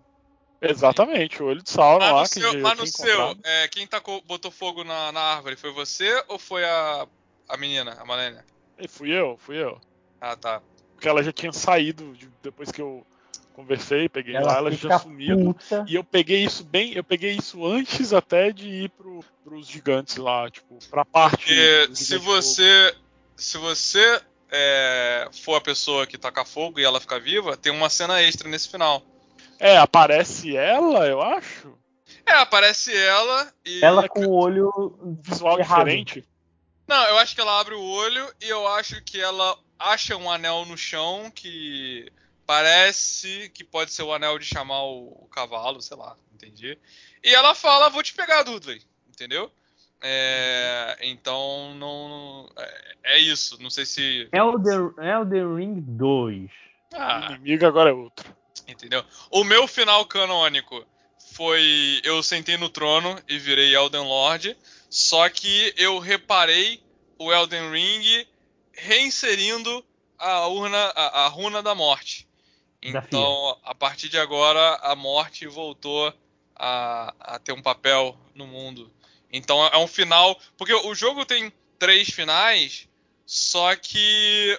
Exatamente, 0.61 1.41
o 1.41 1.47
olho 1.47 1.63
de 1.63 1.71
Sauron 1.71 2.01
Mas 2.01 2.13
lá. 2.13 2.21
no 2.23 2.29
que 2.29 2.41
seu, 2.41 2.61
mas 2.61 2.79
no 2.79 2.87
seu, 2.87 3.37
é, 3.45 3.69
quem 3.69 3.87
tacou, 3.87 4.21
botou 4.27 4.51
fogo 4.51 4.83
na, 4.83 5.13
na 5.13 5.21
árvore 5.21 5.55
foi 5.55 5.73
você 5.73 6.21
ou 6.27 6.37
foi 6.37 6.65
a, 6.65 7.07
a 7.49 7.57
menina, 7.57 7.93
a 7.93 8.05
Malenia? 8.05 8.45
E 8.77 8.89
fui 8.89 9.11
eu, 9.13 9.37
fui 9.39 9.57
eu. 9.57 9.81
Ah, 10.21 10.35
tá. 10.37 10.61
Porque 10.95 11.09
ela 11.09 11.23
já 11.23 11.33
tinha 11.33 11.53
saído 11.53 12.13
de- 12.15 12.29
depois 12.43 12.73
que 12.73 12.83
eu 12.83 13.07
conversei, 13.59 14.09
peguei 14.09 14.35
lá, 14.35 14.59
ela 14.59 14.71
já 14.71 14.77
fica 14.77 14.89
tinha 14.89 14.99
sumido. 15.01 15.53
puta. 15.53 15.85
E 15.89 15.97
eu 15.97 16.05
peguei 16.05 16.45
isso 16.45 16.63
bem, 16.63 16.93
eu 16.93 17.03
peguei 17.03 17.33
isso 17.33 17.67
antes 17.67 18.13
até 18.13 18.53
de 18.53 18.69
ir 18.69 18.91
pro, 18.91 19.25
pros 19.43 19.67
gigantes 19.67 20.17
lá, 20.17 20.49
tipo, 20.49 20.79
pra 20.89 21.05
parte. 21.05 21.39
Porque 21.39 21.87
do 21.89 21.97
se 21.97 22.05
gigante 22.05 22.25
fogo. 22.25 22.43
você 22.43 22.95
se 23.37 23.59
você 23.59 24.23
é, 24.51 25.29
for 25.43 25.57
a 25.57 25.61
pessoa 25.61 26.07
que 26.07 26.17
taca 26.17 26.45
fogo 26.45 26.79
e 26.79 26.85
ela 26.85 27.01
ficar 27.01 27.21
viva, 27.21 27.57
tem 27.57 27.73
uma 27.73 27.91
cena 27.91 28.23
extra 28.23 28.49
nesse 28.49 28.69
final. 28.69 29.03
É, 29.59 29.77
aparece 29.77 30.57
ela, 30.57 31.07
eu 31.09 31.21
acho. 31.21 31.77
É, 32.25 32.33
aparece 32.35 32.97
ela 32.97 33.53
e. 33.65 33.85
Ela 33.85 34.09
com 34.09 34.25
o 34.25 34.35
olho 34.35 35.19
Visual 35.21 35.59
errado. 35.59 35.79
diferente. 35.79 36.25
Não, 36.87 37.05
eu 37.09 37.19
acho 37.19 37.35
que 37.35 37.41
ela 37.41 37.61
abre 37.61 37.75
o 37.75 37.83
olho 37.83 38.25
e 38.41 38.49
eu 38.49 38.69
acho 38.69 39.03
que 39.03 39.21
ela 39.21 39.59
acha 39.79 40.17
um 40.17 40.31
anel 40.31 40.65
no 40.65 40.77
chão 40.77 41.31
que 41.35 42.11
parece 42.49 43.51
que 43.51 43.63
pode 43.63 43.93
ser 43.93 44.05
o 44.05 44.13
anel 44.13 44.39
de 44.39 44.47
chamar 44.47 44.83
o, 44.83 45.09
o 45.25 45.29
cavalo, 45.31 45.83
sei 45.83 45.99
lá, 45.99 46.17
entendi. 46.33 46.79
E 47.23 47.35
ela 47.35 47.55
fala, 47.55 47.91
vou 47.91 48.03
te 48.03 48.15
pegar, 48.15 48.43
Dudley, 48.43 48.81
entendeu? 49.07 49.53
É, 50.01 50.97
então 51.03 51.75
não 51.75 52.49
é, 52.57 52.95
é 53.17 53.19
isso. 53.19 53.63
Não 53.63 53.69
sei 53.69 53.85
se 53.85 54.31
Elden, 54.33 54.95
Elden 54.97 55.57
Ring 55.57 55.81
2. 55.81 56.45
O 56.45 56.49
ah, 56.95 57.27
inimigo 57.33 57.67
agora 57.67 57.91
é 57.91 57.93
outro. 57.93 58.35
entendeu? 58.67 59.05
O 59.31 59.45
meu 59.45 59.69
final 59.69 60.07
canônico 60.07 60.87
foi 61.35 62.01
eu 62.03 62.23
sentei 62.23 62.57
no 62.57 62.71
trono 62.71 63.21
e 63.29 63.39
virei 63.39 63.77
Elden 63.77 64.05
Lord, 64.05 64.57
só 64.89 65.29
que 65.29 65.75
eu 65.77 65.99
reparei 65.99 66.83
o 67.19 67.31
Elden 67.31 67.71
Ring 67.71 68.27
reinserindo 68.73 69.85
a 70.19 70.47
urna, 70.47 70.79
a, 70.79 71.25
a 71.27 71.29
runa 71.29 71.63
da 71.63 71.75
morte. 71.75 72.28
Então, 72.83 73.57
a 73.65 73.75
partir 73.75 74.09
de 74.09 74.19
agora, 74.19 74.77
a 74.77 74.95
morte 74.95 75.47
voltou 75.47 76.13
a, 76.55 77.15
a 77.21 77.39
ter 77.39 77.53
um 77.53 77.63
papel 77.63 78.17
no 78.35 78.47
mundo. 78.47 78.91
Então 79.33 79.65
é 79.67 79.77
um 79.79 79.87
final. 79.87 80.39
Porque 80.57 80.73
o 80.73 80.95
jogo 80.95 81.25
tem 81.25 81.53
três 81.79 82.09
finais, 82.09 82.89
só 83.27 83.75
que 83.77 84.59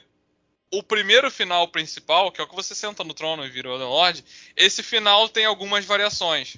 o 0.71 0.83
primeiro 0.83 1.31
final 1.31 1.67
principal, 1.67 2.31
que 2.31 2.39
é 2.39 2.43
o 2.43 2.47
que 2.47 2.55
você 2.55 2.75
senta 2.75 3.03
no 3.03 3.13
trono 3.13 3.45
e 3.45 3.49
vira 3.49 3.69
o 3.69 3.77
Lord, 3.77 4.23
esse 4.55 4.83
final 4.83 5.27
tem 5.27 5.45
algumas 5.45 5.85
variações. 5.85 6.57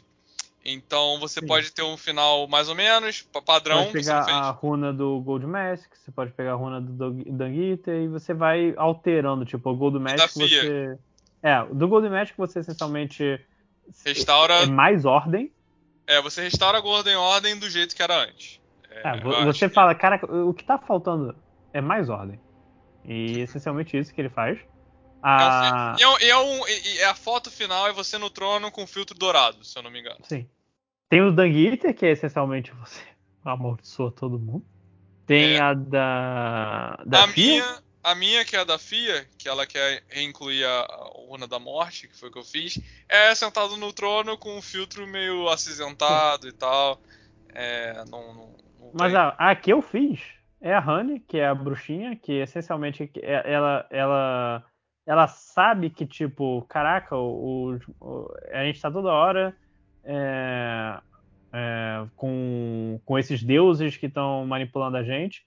Então 0.63 1.19
você 1.19 1.39
Sim. 1.39 1.47
pode 1.47 1.71
ter 1.71 1.81
um 1.81 1.97
final 1.97 2.47
mais 2.47 2.69
ou 2.69 2.75
menos, 2.75 3.23
pa- 3.23 3.41
padrão. 3.41 3.77
pode 3.77 3.91
você 3.91 3.97
não 3.97 4.03
pegar 4.03 4.25
fez. 4.25 4.37
a 4.37 4.51
runa 4.51 4.93
do 4.93 5.19
Gold 5.21 5.47
Mask, 5.47 5.89
você 5.95 6.11
pode 6.11 6.31
pegar 6.33 6.51
a 6.51 6.55
runa 6.55 6.79
do 6.79 7.11
Danguita 7.31 7.91
e 7.91 8.07
você 8.07 8.33
vai 8.33 8.73
alterando, 8.77 9.43
tipo, 9.43 9.71
o 9.71 9.75
Gold 9.75 9.97
Mask 9.97 10.35
você. 10.35 10.99
É, 11.43 11.63
do 11.65 11.87
Gold 11.87 12.09
Mask 12.09 12.35
você 12.37 12.59
essencialmente 12.59 13.39
Restaura. 14.05 14.53
é 14.63 14.65
mais 14.65 15.05
ordem. 15.05 15.51
É, 16.07 16.21
você 16.21 16.41
restaura 16.43 16.77
a 16.77 16.81
Golden 16.81 17.15
Ordem 17.15 17.57
do 17.57 17.69
jeito 17.69 17.95
que 17.95 18.03
era 18.03 18.23
antes. 18.23 18.59
É, 18.89 19.07
É, 19.17 19.43
você 19.45 19.67
que- 19.69 19.73
fala, 19.73 19.95
cara, 19.95 20.19
o 20.25 20.53
que 20.53 20.63
tá 20.63 20.77
faltando 20.77 21.35
é 21.73 21.79
mais 21.81 22.09
ordem. 22.09 22.39
E 23.05 23.39
essencialmente 23.39 23.97
isso 23.97 24.13
que 24.13 24.19
ele 24.21 24.29
faz. 24.29 24.59
Ah, 25.23 25.95
E 25.99 26.03
é, 26.03 26.07
um- 26.07 26.19
e 26.19 26.29
é 26.29 26.37
um- 26.37 26.67
e- 26.67 26.95
e 26.97 27.03
a 27.03 27.13
foto 27.15 27.49
final 27.51 27.87
é 27.87 27.93
você 27.93 28.17
no 28.17 28.29
trono 28.29 28.71
com 28.71 28.85
filtro 28.87 29.17
dourado, 29.17 29.63
se 29.63 29.77
eu 29.77 29.83
não 29.83 29.91
me 29.91 29.99
engano. 29.99 30.17
sim. 30.23 30.47
Tem 31.09 31.21
o 31.21 31.31
Danguiter, 31.31 31.93
que 31.93 32.05
é 32.05 32.11
essencialmente 32.11 32.71
você 32.71 33.01
amaldiçoa 33.43 34.11
todo 34.11 34.39
mundo. 34.39 34.65
Tem 35.25 35.55
É. 35.55 35.59
a 35.59 35.73
da. 35.73 36.97
da 37.05 37.23
a 37.25 37.27
Fia. 37.27 37.45
minha, 37.63 37.83
a 38.03 38.15
minha 38.15 38.43
que 38.43 38.55
é 38.55 38.59
a 38.59 38.63
da 38.63 38.77
Fia, 38.77 39.27
que 39.37 39.47
ela 39.47 39.65
quer 39.65 40.03
reincluir 40.09 40.67
a, 40.67 41.11
urna 41.15 41.47
da 41.47 41.59
morte, 41.59 42.07
que 42.07 42.17
foi 42.17 42.29
o 42.29 42.31
que 42.31 42.39
eu 42.39 42.43
fiz, 42.43 42.79
é 43.07 43.33
sentado 43.35 43.77
no 43.77 43.93
trono 43.93 44.37
com 44.37 44.57
um 44.57 44.61
filtro 44.61 45.05
meio 45.07 45.47
acinzentado 45.49 46.47
e 46.47 46.53
tal. 46.53 47.01
É, 47.53 48.03
não, 48.09 48.33
não, 48.33 48.57
não 48.79 48.91
Mas 48.93 49.13
a, 49.13 49.29
a 49.37 49.55
que 49.55 49.71
eu 49.71 49.81
fiz 49.81 50.19
é 50.61 50.73
a 50.73 50.79
Honey, 50.79 51.19
que 51.19 51.37
é 51.37 51.47
a 51.47 51.55
bruxinha, 51.55 52.15
que 52.15 52.33
essencialmente 52.33 53.09
é- 53.17 53.51
ela, 53.53 53.87
ela, 53.89 54.65
ela 55.05 55.27
sabe 55.27 55.89
que, 55.89 56.05
tipo, 56.05 56.61
caraca, 56.69 57.15
o, 57.17 57.77
o- 57.99 58.33
a 58.51 58.63
gente 58.63 58.79
tá 58.81 58.91
toda 58.91 59.09
hora 59.11 59.55
é, 60.03 60.99
é, 61.53 62.07
com, 62.15 62.99
com 63.05 63.19
esses 63.19 63.43
deuses 63.43 63.97
que 63.97 64.05
estão 64.07 64.45
manipulando 64.45 64.97
a 64.97 65.03
gente. 65.03 65.45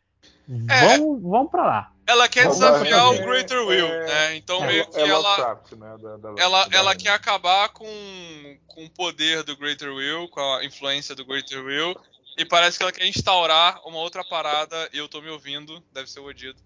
É. 0.69 0.99
Vão, 0.99 1.21
vão 1.21 1.47
pra 1.47 1.65
lá. 1.65 1.93
ela 2.07 2.29
quer 2.29 2.43
Vamos 2.45 2.59
desafiar 2.59 3.11
o 3.11 3.15
é- 3.15 3.19
Greater 3.25 3.67
Will, 3.67 3.87
é- 3.87 4.07
né? 4.07 4.37
Então 4.37 4.63
é- 4.63 4.67
meio 4.67 4.87
que 4.91 4.99
é 4.99 5.09
ela, 5.09 5.19
Lovecraft, 5.31 5.73
né? 5.73 5.97
Da, 6.03 6.17
da- 6.19 6.35
ela, 6.43 6.65
da- 6.69 6.77
ela 6.77 6.95
quer 6.97 7.11
acabar 7.11 7.71
com, 7.71 8.59
com 8.67 8.85
o 8.85 8.91
poder 8.91 9.43
do 9.43 9.57
Greater 9.57 9.93
Will, 9.93 10.29
com 10.29 10.41
a 10.55 10.65
influência 10.65 11.15
do 11.15 11.25
Greater 11.25 11.65
Will, 11.65 11.97
e 12.37 12.45
parece 12.45 12.77
que 12.77 12.83
ela 12.83 12.93
quer 12.93 13.07
instaurar 13.07 13.81
uma 13.87 13.99
outra 13.99 14.23
parada, 14.23 14.89
e 14.93 14.99
eu 14.99 15.09
tô 15.09 15.23
me 15.23 15.31
ouvindo, 15.31 15.83
deve 15.93 16.11
ser 16.11 16.21
o 16.21 16.27
Odido. 16.27 16.61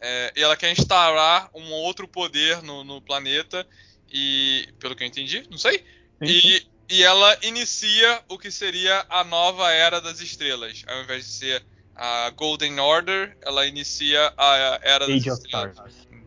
É, 0.00 0.32
e 0.36 0.42
ela 0.42 0.56
quer 0.56 0.70
instaurar 0.70 1.50
um 1.52 1.72
outro 1.72 2.06
poder 2.06 2.62
no, 2.62 2.84
no 2.84 3.00
planeta, 3.02 3.66
e 4.08 4.68
pelo 4.78 4.94
que 4.94 5.02
eu 5.02 5.08
entendi, 5.08 5.44
não 5.50 5.58
sei. 5.58 5.84
E, 6.22 6.64
e 6.88 7.02
ela 7.02 7.36
inicia 7.42 8.22
o 8.28 8.38
que 8.38 8.50
seria 8.50 9.04
a 9.08 9.24
nova 9.24 9.72
era 9.72 10.00
das 10.00 10.20
estrelas. 10.20 10.84
Ao 10.86 11.02
invés 11.02 11.24
de 11.26 11.32
ser 11.32 11.64
a 11.98 12.30
Golden 12.30 12.78
Order, 12.78 13.36
ela 13.42 13.66
inicia 13.66 14.32
a 14.36 14.78
era 14.82 15.06
das 15.06 15.16
Age 15.16 15.28
estrelas. 15.28 15.76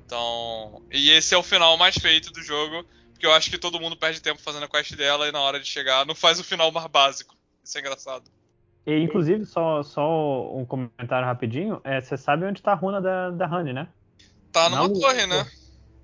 Então, 0.05 0.83
e 0.91 1.09
esse 1.11 1.33
é 1.33 1.37
o 1.37 1.43
final 1.43 1.77
mais 1.77 1.95
feito 1.97 2.31
do 2.31 2.41
jogo, 2.43 2.85
porque 3.13 3.25
eu 3.25 3.31
acho 3.33 3.49
que 3.49 3.57
todo 3.57 3.79
mundo 3.79 3.95
perde 3.95 4.21
tempo 4.21 4.41
fazendo 4.41 4.65
a 4.65 4.67
quest 4.67 4.93
dela 4.95 5.27
e 5.27 5.31
na 5.31 5.39
hora 5.39 5.59
de 5.59 5.65
chegar 5.65 6.05
não 6.05 6.13
faz 6.13 6.39
o 6.39 6.43
final 6.43 6.69
mais 6.71 6.87
básico. 6.87 7.33
Isso 7.63 7.77
é 7.77 7.81
engraçado. 7.81 8.29
E, 8.85 8.97
inclusive, 8.97 9.45
só, 9.45 9.81
só 9.83 10.53
um 10.57 10.65
comentário 10.65 11.25
rapidinho. 11.25 11.79
É, 11.83 12.01
você 12.01 12.17
sabe 12.17 12.45
onde 12.45 12.61
tá 12.61 12.71
a 12.73 12.75
runa 12.75 12.99
da, 12.99 13.29
da 13.29 13.45
Honey, 13.45 13.73
né? 13.73 13.87
Tá 14.51 14.69
Na 14.69 14.77
numa 14.77 14.87
lua, 14.89 14.99
torre, 14.99 15.25
né? 15.27 15.47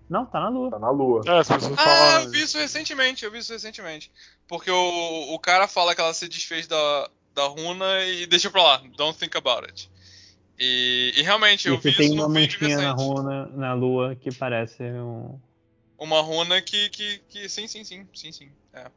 Não, 0.10 0.26
tá 0.26 0.40
na 0.40 0.48
lua. 0.48 0.70
Tá 0.72 0.80
na 0.80 0.90
lua. 0.90 1.22
É, 1.26 1.40
as 1.40 1.48
pessoas 1.48 1.74
Ah, 1.78 1.84
falam. 1.84 2.24
eu 2.24 2.30
vi 2.32 2.42
isso 2.44 2.58
recentemente, 2.58 3.26
eu 3.26 3.32
vi 3.32 3.40
isso 3.40 3.52
recentemente. 3.52 4.10
Porque 4.48 4.72
o, 4.72 5.34
o 5.34 5.40
cara 5.40 5.68
fala 5.68 5.94
que 5.94 6.00
ela 6.00 6.14
se 6.14 6.30
desfez 6.30 6.68
da, 6.68 7.10
da 7.38 7.46
runa 7.46 8.04
e 8.06 8.26
deixa 8.26 8.50
pra 8.50 8.64
lá, 8.64 8.78
don't 8.98 9.18
think 9.18 9.38
about 9.38 9.64
it. 9.68 9.90
E, 10.60 11.14
e 11.16 11.22
realmente, 11.22 11.68
eu 11.68 11.76
E 11.76 11.78
vi 11.78 11.96
tem 11.96 12.08
isso 12.08 12.16
uma 12.16 12.28
manchinha 12.28 12.78
na 12.78 12.92
runa, 12.92 13.46
na 13.56 13.74
lua, 13.76 14.16
que 14.16 14.34
parece 14.34 14.82
um. 14.82 15.40
Uma 16.00 16.20
runa 16.22 16.60
que, 16.64 16.90
que, 16.90 17.20
que. 17.30 17.48
Sim, 17.48 17.68
sim, 17.68 17.84
sim, 17.84 18.08
sim, 18.14 18.32
sim. 18.32 18.50
É. 18.74 18.88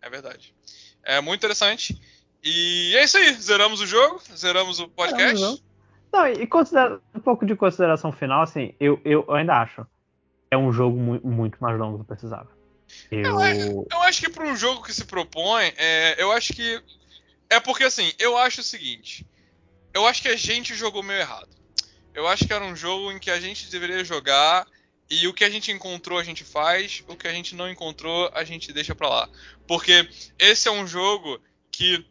É 0.00 0.08
verdade. 0.10 0.54
É 1.02 1.20
muito 1.20 1.40
interessante. 1.40 2.00
E 2.42 2.94
é 2.96 3.04
isso 3.04 3.18
aí. 3.18 3.34
Zeramos 3.34 3.80
o 3.82 3.86
jogo, 3.86 4.18
zeramos 4.34 4.80
o 4.80 4.88
podcast. 4.88 5.36
Zeramos 5.36 5.42
o 5.42 5.56
jogo. 5.56 5.62
Não, 6.12 6.26
e 6.28 6.46
considera- 6.46 7.00
um 7.14 7.20
pouco 7.20 7.44
de 7.44 7.54
consideração 7.54 8.10
final, 8.12 8.42
assim, 8.42 8.74
eu, 8.80 8.98
eu 9.04 9.30
ainda 9.34 9.60
acho. 9.60 9.86
É 10.50 10.56
um 10.56 10.72
jogo 10.72 10.96
mu- 10.96 11.20
muito 11.22 11.58
mais 11.60 11.78
longo 11.78 11.98
do 11.98 12.04
que 12.04 12.08
precisava. 12.08 12.48
Eu, 13.10 13.40
Eu. 13.42 13.86
eu 13.90 14.02
acho 14.02 14.20
que 14.22 14.30
para 14.30 14.44
um 14.46 14.54
jogo 14.56 14.82
que 14.82 14.92
se 14.94 15.04
propõe, 15.04 15.72
é, 15.76 16.22
eu 16.22 16.32
acho 16.32 16.54
que. 16.54 16.80
É 17.48 17.60
porque 17.60 17.84
assim, 17.84 18.12
eu 18.18 18.36
acho 18.36 18.60
o 18.60 18.64
seguinte. 18.64 19.26
Eu 19.92 20.06
acho 20.06 20.22
que 20.22 20.28
a 20.28 20.36
gente 20.36 20.74
jogou 20.74 21.02
meio 21.02 21.20
errado. 21.20 21.48
Eu 22.14 22.26
acho 22.26 22.46
que 22.46 22.52
era 22.52 22.64
um 22.64 22.76
jogo 22.76 23.12
em 23.12 23.18
que 23.18 23.30
a 23.30 23.40
gente 23.40 23.70
deveria 23.70 24.04
jogar 24.04 24.66
e 25.10 25.26
o 25.28 25.34
que 25.34 25.44
a 25.44 25.50
gente 25.50 25.70
encontrou 25.70 26.18
a 26.18 26.24
gente 26.24 26.44
faz, 26.44 27.04
o 27.06 27.16
que 27.16 27.28
a 27.28 27.32
gente 27.32 27.54
não 27.54 27.70
encontrou 27.70 28.30
a 28.34 28.44
gente 28.44 28.72
deixa 28.72 28.94
pra 28.94 29.08
lá. 29.08 29.28
Porque 29.66 30.08
esse 30.38 30.68
é 30.68 30.70
um 30.70 30.86
jogo 30.86 31.40
que 31.70 32.04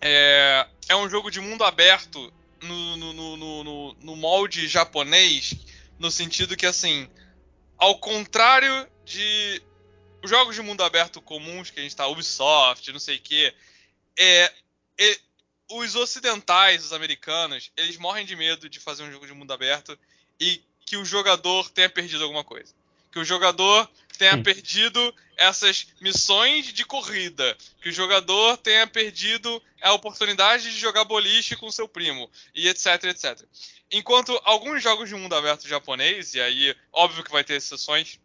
é, 0.00 0.66
é 0.88 0.96
um 0.96 1.08
jogo 1.08 1.30
de 1.30 1.40
mundo 1.40 1.64
aberto 1.64 2.32
no, 2.62 2.96
no, 2.96 3.36
no, 3.36 3.94
no, 3.94 4.16
molde 4.16 4.66
japonês, 4.66 5.54
no 5.98 6.10
sentido 6.10 6.56
que 6.56 6.66
assim, 6.66 7.08
ao 7.76 7.98
contrário 7.98 8.88
de 9.04 9.62
jogos 10.24 10.54
de 10.54 10.62
mundo 10.62 10.82
aberto 10.82 11.22
comuns 11.22 11.70
que 11.70 11.78
a 11.78 11.82
gente 11.82 11.94
tá, 11.94 12.06
Ubisoft, 12.08 12.90
não 12.92 12.98
sei 12.98 13.16
o 13.16 13.20
que, 13.20 13.54
é, 14.18 14.52
é, 14.98 15.18
os 15.70 15.94
ocidentais, 15.94 16.84
os 16.84 16.92
americanos, 16.92 17.70
eles 17.76 17.96
morrem 17.96 18.26
de 18.26 18.34
medo 18.34 18.68
de 18.68 18.80
fazer 18.80 19.04
um 19.04 19.12
jogo 19.12 19.26
de 19.26 19.32
mundo 19.32 19.52
aberto 19.52 19.98
e 20.40 20.60
que 20.84 20.96
o 20.96 21.04
jogador 21.04 21.70
tenha 21.70 21.88
perdido 21.88 22.24
alguma 22.24 22.42
coisa. 22.42 22.74
Que 23.12 23.18
o 23.18 23.24
jogador 23.24 23.88
tenha 24.18 24.32
Sim. 24.32 24.42
perdido 24.42 25.14
essas 25.36 25.86
missões 26.00 26.72
de 26.72 26.84
corrida. 26.84 27.56
Que 27.80 27.90
o 27.90 27.92
jogador 27.92 28.56
tenha 28.56 28.86
perdido 28.86 29.62
a 29.80 29.92
oportunidade 29.92 30.64
de 30.64 30.78
jogar 30.78 31.04
boliche 31.04 31.56
com 31.56 31.70
seu 31.70 31.86
primo. 31.88 32.30
E 32.54 32.68
etc, 32.68 33.04
etc. 33.04 33.40
Enquanto 33.90 34.38
alguns 34.44 34.82
jogos 34.82 35.08
de 35.08 35.14
mundo 35.14 35.34
aberto 35.34 35.68
japonês, 35.68 36.34
e 36.34 36.40
aí 36.40 36.76
óbvio 36.92 37.24
que 37.24 37.30
vai 37.30 37.44
ter 37.44 37.54
exceções, 37.54 38.18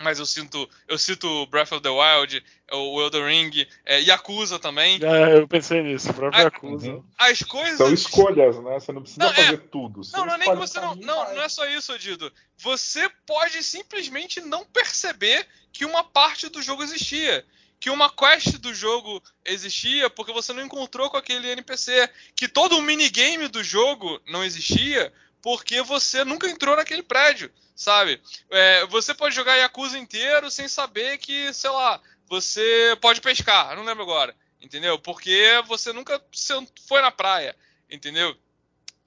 mas 0.00 0.18
eu 0.18 0.26
sinto, 0.26 0.68
eu 0.86 0.96
cito 0.96 1.46
Breath 1.46 1.72
of 1.72 1.82
the 1.82 1.88
Wild, 1.88 2.44
o 2.72 3.02
Elden 3.02 3.24
Ring, 3.24 3.66
é, 3.84 4.00
Yakuza 4.00 4.58
também. 4.58 5.00
É, 5.02 5.38
eu 5.38 5.48
pensei 5.48 5.82
nisso, 5.82 6.10
o 6.10 6.14
próprio 6.14 6.40
Yakuza. 6.40 6.92
uhum. 6.92 7.04
As 7.18 7.42
coisas. 7.42 7.78
São 7.78 7.92
escolhas, 7.92 8.62
né? 8.62 8.78
Você 8.78 8.92
não 8.92 9.02
precisa 9.02 9.24
Não, 9.24 9.32
é. 9.32 9.34
fazer 9.34 9.58
tudo. 9.70 10.04
Você 10.04 10.16
Não, 10.16 10.26
não 10.26 10.34
é 10.34 10.38
nem 10.38 10.50
que 10.50 10.56
você 10.56 10.80
não. 10.80 10.94
Não, 10.94 11.34
não 11.34 11.42
é 11.42 11.48
só 11.48 11.66
isso, 11.66 11.92
Odido. 11.92 12.32
Você 12.58 13.10
pode 13.26 13.62
simplesmente 13.62 14.40
não 14.40 14.64
perceber 14.64 15.46
que 15.72 15.84
uma 15.84 16.04
parte 16.04 16.48
do 16.48 16.62
jogo 16.62 16.82
existia. 16.82 17.44
Que 17.80 17.90
uma 17.90 18.10
quest 18.10 18.58
do 18.58 18.74
jogo 18.74 19.22
existia 19.44 20.10
porque 20.10 20.32
você 20.32 20.52
não 20.52 20.64
encontrou 20.64 21.10
com 21.10 21.16
aquele 21.16 21.50
NPC. 21.50 22.08
Que 22.36 22.46
todo 22.46 22.76
o 22.78 22.82
minigame 22.82 23.48
do 23.48 23.64
jogo 23.64 24.20
não 24.26 24.44
existia 24.44 25.12
porque 25.42 25.82
você 25.82 26.24
nunca 26.24 26.48
entrou 26.48 26.76
naquele 26.76 27.02
prédio, 27.02 27.50
sabe? 27.78 28.20
É, 28.50 28.84
você 28.86 29.14
pode 29.14 29.34
jogar 29.34 29.54
Yakuza 29.54 29.96
inteiro 29.96 30.50
sem 30.50 30.66
saber 30.66 31.16
que, 31.18 31.54
sei 31.54 31.70
lá, 31.70 32.00
você 32.28 32.98
pode 33.00 33.20
pescar. 33.20 33.76
Não 33.76 33.84
lembro 33.84 34.02
agora. 34.02 34.34
Entendeu? 34.60 34.98
Porque 34.98 35.62
você 35.68 35.92
nunca 35.92 36.20
foi 36.88 37.00
na 37.00 37.12
praia. 37.12 37.54
Entendeu? 37.88 38.34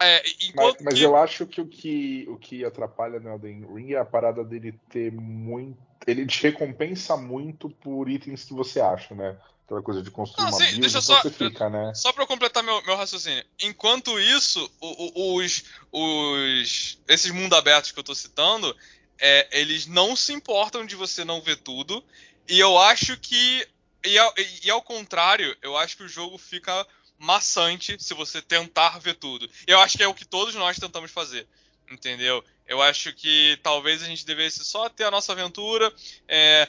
É, 0.01 0.23
Mas, 0.55 0.75
mas 0.81 0.93
que... 0.95 1.03
eu 1.03 1.15
acho 1.15 1.45
que 1.45 1.61
o 1.61 1.67
que, 1.67 2.25
o 2.27 2.37
que 2.37 2.65
atrapalha 2.65 3.19
no 3.19 3.29
Elden 3.29 3.67
Ring 3.71 3.91
é 3.91 3.99
a 3.99 4.05
parada 4.05 4.43
dele 4.43 4.73
ter 4.89 5.11
muito. 5.11 5.77
Ele 6.07 6.25
te 6.25 6.41
recompensa 6.41 7.15
muito 7.15 7.69
por 7.69 8.09
itens 8.09 8.45
que 8.45 8.53
você 8.53 8.79
acha, 8.79 9.13
né? 9.13 9.37
Aquela 9.71 9.81
coisa 9.83 10.01
de 10.01 10.11
construir 10.11 10.43
Não, 10.43 10.51
uma 10.51 10.57
sim, 10.59 10.79
build, 10.81 11.01
só- 11.01 11.21
fica, 11.29 11.69
né? 11.69 11.93
Só 11.95 12.11
pra 12.11 12.23
eu 12.23 12.27
completar 12.27 12.61
meu, 12.61 12.81
meu 12.83 12.97
raciocínio. 12.97 13.41
Enquanto 13.61 14.19
isso, 14.19 14.69
o- 14.81 15.21
o- 15.21 15.35
os, 15.37 15.63
os 15.91 16.99
esses 17.07 17.31
mundo 17.31 17.55
abertos 17.55 17.89
que 17.91 17.97
eu 17.97 18.03
tô 18.03 18.13
citando, 18.13 18.75
é, 19.17 19.47
eles 19.57 19.85
não 19.85 20.13
se 20.13 20.33
importam 20.33 20.85
de 20.85 20.93
você 20.97 21.23
não 21.23 21.41
ver 21.41 21.55
tudo. 21.55 22.03
E 22.49 22.59
eu 22.59 22.77
acho 22.77 23.15
que. 23.17 23.65
E 24.03 24.17
ao, 24.17 24.33
e 24.63 24.69
ao 24.69 24.81
contrário, 24.81 25.55
eu 25.61 25.77
acho 25.77 25.95
que 25.95 26.03
o 26.03 26.09
jogo 26.09 26.37
fica 26.37 26.85
maçante 27.17 27.95
se 28.03 28.13
você 28.13 28.41
tentar 28.41 28.99
ver 28.99 29.13
tudo. 29.15 29.49
E 29.65 29.71
eu 29.71 29.79
acho 29.79 29.95
que 29.97 30.03
é 30.03 30.07
o 30.07 30.13
que 30.13 30.25
todos 30.25 30.53
nós 30.55 30.77
tentamos 30.77 31.11
fazer. 31.11 31.47
Entendeu? 31.89 32.43
Eu 32.67 32.81
acho 32.81 33.13
que 33.13 33.57
talvez 33.63 34.03
a 34.03 34.05
gente 34.05 34.25
devesse 34.25 34.65
só 34.65 34.89
ter 34.89 35.05
a 35.05 35.11
nossa 35.11 35.31
aventura. 35.31 35.93
É, 36.27 36.67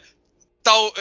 tal, 0.63 0.93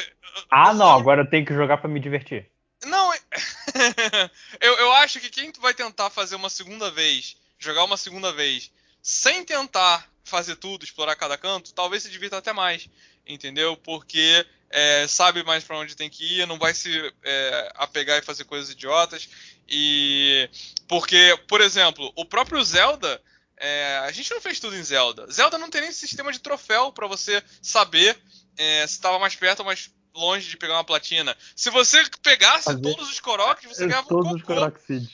Ah, 0.49 0.73
não, 0.73 0.91
agora 0.91 1.21
eu 1.21 1.29
tenho 1.29 1.45
que 1.45 1.53
jogar 1.53 1.77
pra 1.77 1.89
me 1.89 1.99
divertir. 1.99 2.49
não, 2.85 3.13
eu, 4.59 4.73
eu 4.77 4.91
acho 4.93 5.19
que 5.19 5.29
quem 5.29 5.51
vai 5.59 5.73
tentar 5.73 6.09
fazer 6.09 6.35
uma 6.35 6.49
segunda 6.49 6.89
vez, 6.91 7.35
jogar 7.59 7.83
uma 7.83 7.97
segunda 7.97 8.31
vez, 8.31 8.71
sem 9.01 9.43
tentar 9.45 10.07
fazer 10.23 10.55
tudo, 10.55 10.83
explorar 10.83 11.15
cada 11.15 11.37
canto, 11.37 11.73
talvez 11.73 12.03
se 12.03 12.09
divirta 12.09 12.37
até 12.37 12.53
mais, 12.53 12.89
entendeu? 13.27 13.75
Porque 13.77 14.45
é, 14.69 15.05
sabe 15.07 15.43
mais 15.43 15.63
pra 15.63 15.77
onde 15.77 15.95
tem 15.95 16.09
que 16.09 16.39
ir, 16.39 16.47
não 16.47 16.57
vai 16.57 16.73
se 16.73 17.13
é, 17.23 17.71
apegar 17.75 18.17
e 18.19 18.25
fazer 18.25 18.45
coisas 18.45 18.69
idiotas. 18.71 19.29
E 19.67 20.49
porque, 20.87 21.37
por 21.47 21.61
exemplo, 21.61 22.11
o 22.15 22.25
próprio 22.25 22.63
Zelda, 22.63 23.21
é, 23.57 23.99
a 24.03 24.11
gente 24.11 24.31
não 24.31 24.41
fez 24.41 24.59
tudo 24.59 24.75
em 24.75 24.83
Zelda. 24.83 25.29
Zelda 25.31 25.57
não 25.57 25.69
tem 25.69 25.81
nem 25.81 25.91
sistema 25.91 26.31
de 26.31 26.39
troféu 26.39 26.91
pra 26.91 27.07
você 27.07 27.43
saber 27.61 28.17
é, 28.61 28.85
se 28.85 28.93
estava 28.93 29.17
mais 29.17 29.35
perto 29.35 29.61
ou 29.61 29.65
mais 29.65 29.91
longe 30.13 30.49
de 30.49 30.57
pegar 30.57 30.73
uma 30.75 30.83
platina. 30.83 31.35
Se 31.55 31.69
você 31.71 31.97
pegasse 32.21 32.65
Fazer- 32.65 32.81
todos 32.81 33.09
os 33.09 33.19
Koroks, 33.19 33.65
você 33.65 33.87
ganhava 33.87 34.05
um 34.05 34.09
Todos 34.09 34.33
os 34.33 34.43
Coroxides. 34.43 35.09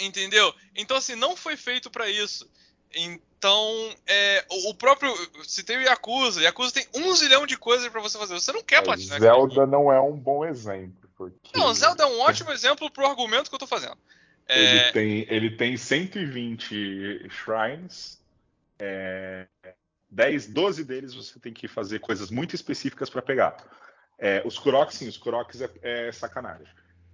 entendeu? 0.00 0.52
Então 0.74 0.96
assim, 0.96 1.14
não 1.14 1.36
foi 1.36 1.56
feito 1.56 1.90
pra 1.90 2.08
isso. 2.08 2.48
Então, 2.94 3.94
é, 4.06 4.44
o, 4.68 4.74
próprio, 4.74 5.14
citei 5.44 5.76
o 5.78 5.82
Yakuza, 5.82 6.42
Yakuza 6.42 6.72
tem 6.72 6.86
um 6.94 7.14
zilhão 7.14 7.46
de 7.46 7.56
coisas 7.56 7.88
pra 7.88 8.00
você 8.02 8.18
fazer. 8.18 8.34
Você 8.34 8.52
não 8.52 8.62
quer 8.62 8.82
platinar 8.82 9.16
aquilo 9.16 9.30
ali. 9.44 9.54
Zelda 9.54 9.66
não 9.66 9.90
é 9.92 10.00
um 10.00 10.12
bom 10.16 10.44
exemplo. 10.44 11.08
Porque 11.16 11.56
Não, 11.56 11.72
Zelda 11.72 12.02
é 12.02 12.06
um 12.06 12.20
ótimo 12.20 12.50
exemplo 12.52 12.90
pro 12.90 13.06
argumento 13.06 13.48
que 13.48 13.54
eu 13.54 13.58
tô 13.58 13.66
fazendo. 13.66 13.96
É, 14.46 14.60
Ele, 14.60 14.92
tem, 14.92 15.26
ele 15.30 15.50
tem 15.56 15.76
120 15.76 17.28
shrines. 17.30 18.20
É, 18.78 19.46
10, 20.12 20.48
12 20.48 20.84
deles 20.84 21.14
você 21.14 21.40
tem 21.40 21.52
que 21.52 21.66
fazer 21.66 21.98
coisas 21.98 22.30
muito 22.30 22.54
específicas 22.54 23.08
para 23.10 23.22
pegar. 23.22 23.56
É, 24.18 24.42
os 24.44 24.58
Crocs, 24.58 24.96
sim, 24.96 25.08
os 25.08 25.16
Crocs 25.16 25.60
é, 25.62 25.70
é 25.82 26.12
sacanagem. 26.12 26.66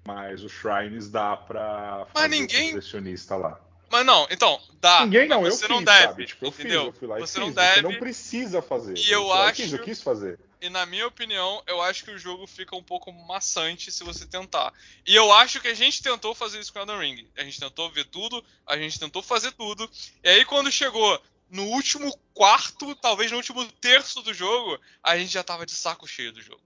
Mas 0.07 0.43
os 0.43 0.53
shrines 0.53 1.09
dá 1.11 1.37
pra 1.37 2.07
Mas 2.07 2.13
fazer 2.13 2.29
ninguém- 2.29 2.69
o 2.69 2.71
colecionista 2.73 3.37
lá. 3.37 3.61
Mas 3.91 4.05
não, 4.05 4.27
então, 4.31 4.61
dá. 4.81 5.05
Ninguém 5.05 5.27
não, 5.29 5.41
mas 5.43 5.53
eu 5.53 5.57
você 5.57 5.67
fiz, 5.67 5.75
não 5.77 5.83
deve, 5.83 6.03
sabe? 6.09 6.27
Tipo, 6.27 6.45
eu 6.45 6.49
entendeu? 6.51 6.81
fiz, 6.85 6.87
eu 6.87 6.99
fui 6.99 7.09
lá 7.09 7.17
e 7.17 7.21
você 7.21 7.33
fiz. 7.33 7.41
não 7.41 7.49
Você 7.49 7.55
deve. 7.55 7.83
não 7.83 7.95
precisa 7.95 8.61
fazer. 8.63 8.99
E 8.99 9.11
eu 9.11 9.27
lá 9.27 9.47
acho- 9.47 9.63
fiz, 9.63 9.73
eu 9.73 9.79
quis 9.79 10.03
fazer. 10.03 10.39
E 10.61 10.69
na 10.69 10.85
minha 10.85 11.07
opinião, 11.07 11.63
eu 11.67 11.81
acho 11.81 12.05
que 12.05 12.11
o 12.11 12.19
jogo 12.19 12.47
fica 12.47 12.77
um 12.77 12.83
pouco 12.83 13.11
maçante 13.13 13.91
se 13.93 14.05
você 14.05 14.27
tentar. 14.27 14.73
E 15.07 15.15
eu 15.15 15.33
acho 15.33 15.61
que 15.61 15.69
a 15.69 15.75
gente 15.75 16.03
tentou 16.03 16.35
fazer 16.35 16.59
isso 16.61 16.73
com 16.73 16.81
Elden 16.81 16.99
Ring. 16.99 17.29
A 17.39 17.45
gente 17.45 17.61
tentou 17.61 17.91
ver 17.91 18.05
tudo, 18.07 18.45
a 18.67 18.77
gente 18.77 18.99
tentou 19.01 19.23
fazer 19.23 19.53
tudo. 19.53 19.89
E 20.23 20.29
aí 20.29 20.45
quando 20.45 20.71
chegou 20.71 21.19
no 21.51 21.65
último 21.65 22.17
quarto, 22.35 22.95
talvez 22.97 23.31
no 23.31 23.37
último 23.37 23.65
terço 23.81 24.23
do 24.23 24.35
jogo, 24.35 24.79
a 25.03 25.17
gente 25.17 25.33
já 25.33 25.43
tava 25.43 25.67
de 25.67 25.73
saco 25.73 26.07
cheio 26.07 26.33
do 26.33 26.43
jogo. 26.43 26.63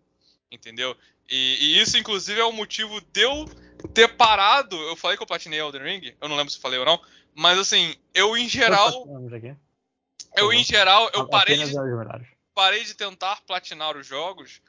Entendeu? 0.50 0.96
E, 1.30 1.56
e 1.60 1.80
isso, 1.80 1.96
inclusive, 1.96 2.40
é 2.40 2.44
o 2.44 2.52
motivo 2.52 3.00
de 3.00 3.22
eu 3.22 3.46
ter 3.94 4.08
parado. 4.16 4.76
Eu 4.76 4.96
falei 4.96 5.16
que 5.16 5.22
eu 5.22 5.26
platinei 5.26 5.60
Elden 5.60 5.82
Ring, 5.82 6.14
eu 6.20 6.28
não 6.28 6.36
lembro 6.36 6.52
se 6.52 6.58
falei 6.58 6.78
ou 6.78 6.84
não. 6.84 7.00
Mas 7.34 7.58
assim, 7.58 7.94
eu 8.12 8.36
em 8.36 8.48
geral, 8.48 9.06
eu 10.36 10.52
em 10.52 10.62
geral, 10.62 11.10
eu 11.14 11.26
parei 11.26 11.56
de 11.56 11.72
parei 12.54 12.84
de 12.84 12.94
tentar 12.94 13.40
platinar 13.46 13.96
os 13.96 14.06
jogos 14.06 14.60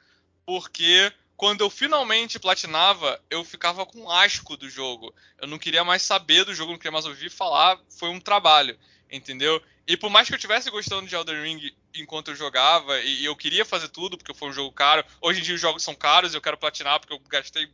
porque 0.46 1.12
quando 1.36 1.62
eu 1.62 1.70
finalmente 1.70 2.38
platinava, 2.38 3.20
eu 3.28 3.44
ficava 3.44 3.84
com 3.84 4.10
asco 4.10 4.56
do 4.56 4.68
jogo. 4.68 5.12
Eu 5.38 5.48
não 5.48 5.58
queria 5.58 5.84
mais 5.84 6.02
saber 6.02 6.44
do 6.44 6.54
jogo, 6.54 6.72
não 6.72 6.78
queria 6.78 6.92
mais 6.92 7.06
ouvir 7.06 7.30
falar, 7.30 7.78
foi 7.88 8.08
um 8.08 8.20
trabalho, 8.20 8.78
entendeu? 9.10 9.60
E 9.86 9.96
por 9.96 10.08
mais 10.10 10.26
que 10.26 10.34
eu 10.34 10.36
estivesse 10.36 10.70
gostando 10.70 11.06
de 11.06 11.14
Elden 11.14 11.42
Ring 11.42 11.76
enquanto 11.94 12.28
eu 12.28 12.36
jogava, 12.36 12.98
e 13.00 13.22
e 13.22 13.24
eu 13.24 13.36
queria 13.36 13.64
fazer 13.64 13.88
tudo 13.88 14.16
porque 14.16 14.34
foi 14.34 14.48
um 14.48 14.52
jogo 14.52 14.72
caro, 14.72 15.04
hoje 15.20 15.40
em 15.40 15.42
dia 15.42 15.54
os 15.54 15.60
jogos 15.60 15.82
são 15.82 15.94
caros 15.94 16.32
e 16.32 16.36
eu 16.36 16.40
quero 16.40 16.56
platinar 16.56 16.98
porque 16.98 17.12
eu 17.12 17.18
gastei 17.28 17.68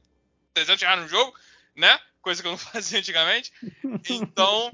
300 0.55 0.83
reais 0.83 1.01
no 1.01 1.09
jogo, 1.09 1.35
né? 1.75 1.99
Coisa 2.21 2.43
que 2.43 2.49
eu 2.49 2.53
não 2.53 2.59
fazia 2.59 2.99
antigamente. 2.99 3.53
Então, 4.09 4.71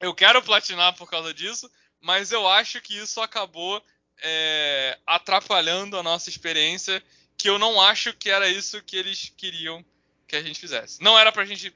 eu 0.00 0.14
quero 0.14 0.42
platinar 0.42 0.94
por 0.96 1.08
causa 1.08 1.34
disso, 1.34 1.70
mas 2.00 2.32
eu 2.32 2.46
acho 2.48 2.80
que 2.80 2.96
isso 2.96 3.20
acabou 3.20 3.82
é, 4.22 4.98
atrapalhando 5.06 5.98
a 5.98 6.02
nossa 6.02 6.28
experiência, 6.28 7.02
que 7.36 7.48
eu 7.48 7.58
não 7.58 7.80
acho 7.80 8.12
que 8.14 8.30
era 8.30 8.48
isso 8.48 8.82
que 8.82 8.96
eles 8.96 9.32
queriam 9.36 9.84
que 10.26 10.36
a 10.36 10.42
gente 10.42 10.60
fizesse. 10.60 11.02
Não 11.02 11.18
era 11.18 11.32
pra 11.32 11.44
gente 11.44 11.74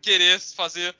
querer 0.00 0.38
fazer 0.40 0.94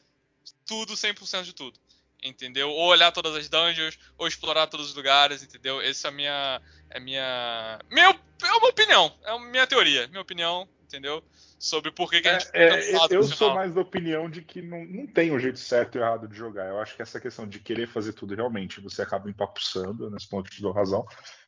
tudo 0.66 0.94
100% 0.94 1.44
de 1.44 1.52
tudo, 1.52 1.78
entendeu? 2.22 2.70
Ou 2.70 2.88
olhar 2.88 3.12
todas 3.12 3.34
as 3.34 3.48
dungeons, 3.48 3.98
ou 4.18 4.26
explorar 4.26 4.66
todos 4.66 4.90
os 4.90 4.94
lugares, 4.94 5.42
entendeu? 5.42 5.80
Essa 5.80 6.08
é 6.08 6.10
a 6.10 6.12
minha 6.12 6.62
é 6.90 7.00
minha 7.00 7.78
minha 7.90 8.20
é 8.42 8.52
uma 8.52 8.68
opinião, 8.68 9.12
é 9.24 9.30
a 9.30 9.38
minha 9.38 9.66
teoria, 9.66 10.08
minha 10.08 10.22
opinião, 10.22 10.68
entendeu? 10.82 11.22
Sobre 11.58 11.92
por 11.92 12.10
que, 12.10 12.20
que 12.22 12.28
a 12.28 12.38
gente 12.38 12.50
É, 12.54 12.70
cansado 12.70 13.14
eu 13.14 13.22
sou 13.22 13.36
final. 13.36 13.54
mais 13.54 13.74
da 13.74 13.82
opinião 13.82 14.30
de 14.30 14.42
que 14.42 14.62
não, 14.62 14.84
não 14.86 15.06
tem 15.06 15.30
um 15.30 15.38
jeito 15.38 15.58
certo 15.58 15.96
e 15.96 16.00
errado 16.00 16.26
de 16.26 16.34
jogar. 16.34 16.68
Eu 16.68 16.80
acho 16.80 16.96
que 16.96 17.02
essa 17.02 17.20
questão 17.20 17.46
de 17.46 17.60
querer 17.60 17.86
fazer 17.86 18.14
tudo 18.14 18.34
realmente 18.34 18.80
você 18.80 19.02
acaba 19.02 19.28
empapuçando, 19.28 20.10
nesse 20.10 20.28
ponto 20.28 20.50
te 20.50 20.62
dou 20.62 20.72
razão. 20.72 21.04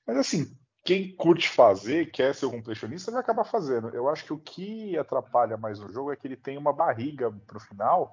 Mas 0.07 0.19
assim, 0.19 0.55
quem 0.85 1.15
curte 1.15 1.49
fazer, 1.49 2.11
quer 2.11 2.35
ser 2.35 2.47
um 2.47 2.51
completionista, 2.51 3.11
vai 3.11 3.21
acabar 3.21 3.45
fazendo. 3.45 3.89
Eu 3.91 4.09
acho 4.09 4.25
que 4.25 4.33
o 4.33 4.39
que 4.39 4.99
atrapalha 4.99 5.57
mais 5.57 5.81
o 5.81 5.93
jogo 5.93 6.13
é 6.13 6.17
que 6.17 6.27
ele 6.27 6.37
tem 6.37 6.59
uma 6.59 6.73
barriga 6.73 7.33
pro 7.47 7.61
final, 7.61 8.13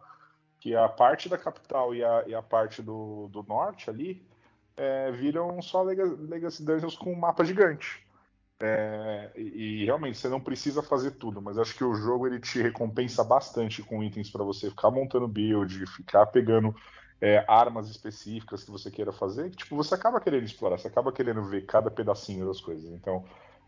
que 0.60 0.76
a 0.76 0.90
parte 0.90 1.30
da 1.30 1.38
capital 1.38 1.96
e 1.96 2.04
a, 2.04 2.24
e 2.28 2.36
a 2.36 2.42
parte 2.42 2.82
do, 2.82 3.28
do 3.30 3.44
norte 3.44 3.90
ali 3.90 4.22
é, 4.76 5.12
viram 5.12 5.62
só 5.62 5.82
Legacy 5.82 6.64
Dungeons 6.64 6.96
com 6.96 7.14
um 7.14 7.20
mapa 7.20 7.44
gigante. 7.44 8.06
É, 8.62 9.32
e, 9.38 9.82
e, 9.82 9.86
realmente 9.86 10.18
você 10.18 10.28
não 10.28 10.42
precisa 10.42 10.84
fazer 10.84 11.12
tudo, 11.12 11.42
mas 11.42 11.58
acho 11.58 11.74
que 11.76 11.84
o 11.84 11.96
jogo 11.96 12.28
ele 12.28 12.42
te 12.42 12.62
recompensa 12.62 13.24
bastante 13.24 13.82
com 13.82 14.04
itens 14.04 14.30
para 14.30 14.44
você 14.44 14.70
ficar 14.70 14.92
montando 14.92 15.30
build, 15.30 15.86
ficar 15.88 16.26
pegando 16.26 16.76
é, 17.22 17.44
armas 17.48 17.90
específicas 17.90 18.64
que 18.64 18.72
você 18.72 18.92
queira 18.92 19.14
fazer, 19.14 19.50
que, 19.50 19.58
tipo, 19.58 19.78
você 19.78 19.96
acaba 19.96 20.20
querendo 20.20 20.44
explorar, 20.44 20.78
você 20.78 20.90
acaba 20.90 21.12
querendo 21.12 21.42
ver 21.44 21.66
cada 21.66 21.90
pedacinho 21.90 22.46
das 22.46 22.60
coisas. 22.60 22.92
Então, 22.92 23.24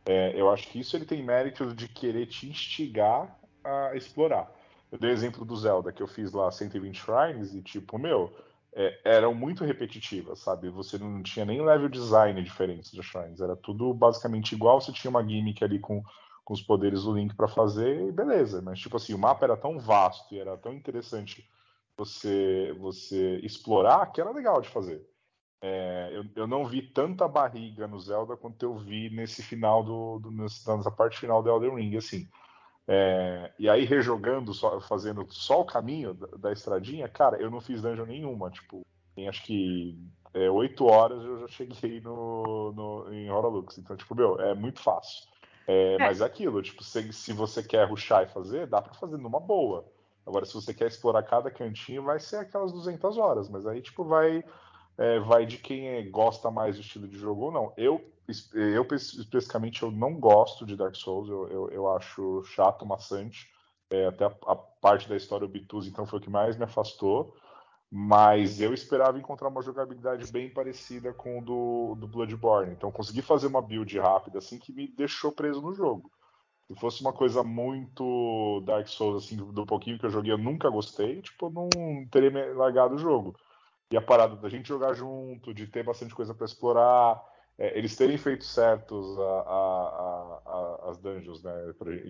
é, 0.05 0.33
eu 0.39 0.51
acho 0.51 0.67
que 0.67 0.79
isso 0.79 0.97
ele 0.97 1.05
tem 1.05 1.23
mérito 1.23 1.73
de 1.73 1.87
querer 1.87 2.25
te 2.25 2.49
instigar 2.49 3.33
a 3.63 3.95
explorar. 3.95 4.51
Eu 4.91 4.99
dei 4.99 5.11
o 5.11 5.13
exemplo 5.13 5.45
do 5.45 5.55
Zelda, 5.55 5.91
que 5.91 6.03
eu 6.03 6.07
fiz 6.07 6.31
lá 6.33 6.51
120 6.51 6.95
shrines 6.97 7.53
e, 7.53 7.61
tipo, 7.61 7.97
meu, 7.97 8.35
é, 8.73 8.99
eram 9.03 9.33
muito 9.33 9.63
repetitivas, 9.63 10.39
sabe? 10.39 10.69
Você 10.69 10.97
não 10.97 11.23
tinha 11.23 11.45
nem 11.45 11.63
level 11.63 11.87
design 11.87 12.41
diferente 12.43 12.91
de 12.91 13.01
shrines, 13.01 13.39
era 13.39 13.55
tudo 13.55 13.93
basicamente 13.93 14.53
igual, 14.53 14.81
você 14.81 14.91
tinha 14.91 15.09
uma 15.09 15.23
gimmick 15.23 15.63
ali 15.63 15.79
com, 15.79 16.03
com 16.43 16.53
os 16.53 16.61
poderes 16.61 17.03
do 17.03 17.13
Link 17.13 17.35
para 17.35 17.47
fazer 17.47 18.07
e 18.07 18.11
beleza, 18.11 18.61
mas, 18.61 18.79
tipo 18.79 18.97
assim, 18.97 19.13
o 19.13 19.19
mapa 19.19 19.45
era 19.45 19.55
tão 19.55 19.79
vasto 19.79 20.33
e 20.35 20.39
era 20.39 20.57
tão 20.57 20.73
interessante 20.73 21.49
você, 21.97 22.75
você 22.79 23.37
explorar, 23.43 24.11
que 24.11 24.19
era 24.19 24.31
legal 24.31 24.61
de 24.61 24.69
fazer. 24.69 25.07
É, 25.61 26.09
eu, 26.11 26.25
eu, 26.35 26.47
não 26.47 26.65
vi 26.65 26.81
tanta 26.81 27.27
barriga 27.27 27.87
no 27.87 27.99
Zelda 27.99 28.35
quanto 28.35 28.63
eu 28.63 28.75
vi 28.75 29.11
nesse 29.11 29.43
final 29.43 29.83
do, 29.83 30.17
do 30.17 30.31
nessa 30.31 30.89
parte 30.89 31.19
final 31.19 31.43
do 31.43 31.49
Elden 31.49 31.75
Ring, 31.75 31.95
assim. 31.95 32.27
É, 32.87 33.51
e 33.59 33.69
aí 33.69 33.85
rejogando, 33.85 34.53
só, 34.53 34.79
fazendo 34.81 35.25
só 35.29 35.61
o 35.61 35.65
caminho 35.65 36.13
da, 36.13 36.27
da, 36.37 36.51
estradinha, 36.51 37.07
cara, 37.07 37.37
eu 37.37 37.49
não 37.49 37.61
fiz 37.61 37.81
dungeon 37.81 38.05
nenhuma. 38.05 38.49
Tipo, 38.49 38.85
em 39.15 39.27
acho 39.27 39.43
que 39.43 39.97
é, 40.33 40.49
oito 40.49 40.87
é, 40.87 40.91
horas 40.91 41.23
eu 41.23 41.39
já 41.41 41.47
cheguei 41.47 42.01
no, 42.01 42.71
no, 42.73 43.13
em 43.13 43.29
Horalux. 43.29 43.77
Então, 43.77 43.95
tipo, 43.95 44.15
meu, 44.15 44.39
é 44.39 44.53
muito 44.53 44.81
fácil. 44.81 45.29
É, 45.67 45.93
é. 45.93 45.97
Mas 45.97 46.21
é 46.21 46.25
aquilo, 46.25 46.61
tipo, 46.61 46.83
se, 46.83 47.13
se 47.13 47.33
você 47.33 47.63
quer 47.63 47.87
ruxar 47.87 48.23
e 48.23 48.27
fazer, 48.27 48.67
dá 48.67 48.81
para 48.81 48.93
fazer 48.93 49.17
numa 49.17 49.39
boa. 49.39 49.85
Agora, 50.25 50.45
se 50.45 50.53
você 50.53 50.73
quer 50.73 50.87
explorar 50.87 51.23
cada 51.23 51.49
cantinho, 51.49 52.03
vai 52.03 52.19
ser 52.19 52.37
aquelas 52.37 52.71
200 52.71 53.17
horas, 53.17 53.49
mas 53.49 53.65
aí, 53.65 53.81
tipo, 53.81 54.03
vai, 54.03 54.43
é, 54.97 55.19
vai 55.19 55.45
de 55.45 55.57
quem 55.57 56.09
gosta 56.11 56.51
mais 56.51 56.75
do 56.75 56.81
estilo 56.81 57.07
de 57.07 57.17
jogo 57.17 57.45
ou 57.45 57.51
não. 57.51 57.73
Eu, 57.75 58.03
eu 58.53 58.85
especificamente, 58.91 59.83
eu 59.83 59.91
não 59.91 60.13
gosto 60.19 60.65
de 60.65 60.75
Dark 60.75 60.95
Souls, 60.95 61.29
eu, 61.29 61.47
eu, 61.47 61.69
eu 61.69 61.91
acho 61.95 62.43
chato, 62.43 62.85
maçante. 62.85 63.49
É, 63.89 64.07
até 64.07 64.25
a, 64.25 64.35
a, 64.47 64.55
parte 64.55 65.07
da 65.09 65.17
história 65.17 65.45
obtusa, 65.45 65.89
então, 65.89 66.05
foi 66.05 66.19
o 66.19 66.21
que 66.21 66.29
mais 66.29 66.57
me 66.57 66.63
afastou. 66.63 67.35
Mas 67.93 68.61
eu 68.61 68.73
esperava 68.73 69.19
encontrar 69.19 69.49
uma 69.49 69.61
jogabilidade 69.61 70.31
bem 70.31 70.49
parecida 70.49 71.13
com 71.13 71.39
o 71.39 71.41
do, 71.41 71.95
do 71.95 72.07
Bloodborne. 72.07 72.71
Então, 72.71 72.89
consegui 72.89 73.21
fazer 73.21 73.47
uma 73.47 73.61
build 73.61 73.99
rápida, 73.99 74.37
assim, 74.39 74.57
que 74.57 74.71
me 74.71 74.87
deixou 74.87 75.31
preso 75.31 75.61
no 75.61 75.73
jogo. 75.73 76.09
Se 76.67 76.75
fosse 76.75 77.01
uma 77.01 77.11
coisa 77.11 77.43
muito 77.43 78.61
Dark 78.65 78.87
Souls, 78.87 79.25
assim, 79.25 79.35
do 79.35 79.65
pouquinho 79.65 79.99
que 79.99 80.05
eu 80.05 80.09
joguei, 80.09 80.31
eu 80.31 80.37
nunca 80.37 80.69
gostei, 80.69 81.21
tipo, 81.21 81.47
eu 81.47 81.49
não 81.49 82.07
teria 82.09 82.53
largado 82.55 82.95
o 82.95 82.97
jogo. 82.97 83.35
E 83.91 83.97
a 83.97 84.01
parada 84.01 84.37
da 84.37 84.47
gente 84.47 84.69
jogar 84.69 84.93
junto, 84.93 85.53
de 85.53 85.67
ter 85.67 85.83
bastante 85.83 86.15
coisa 86.15 86.33
para 86.33 86.45
explorar, 86.45 87.21
é, 87.61 87.77
eles 87.77 87.95
terem 87.95 88.17
feito 88.17 88.43
certos 88.43 89.19
a, 89.19 89.21
a, 89.21 90.41
a, 90.45 90.89
as 90.89 90.97
dungeons, 90.97 91.43
né, 91.43 91.53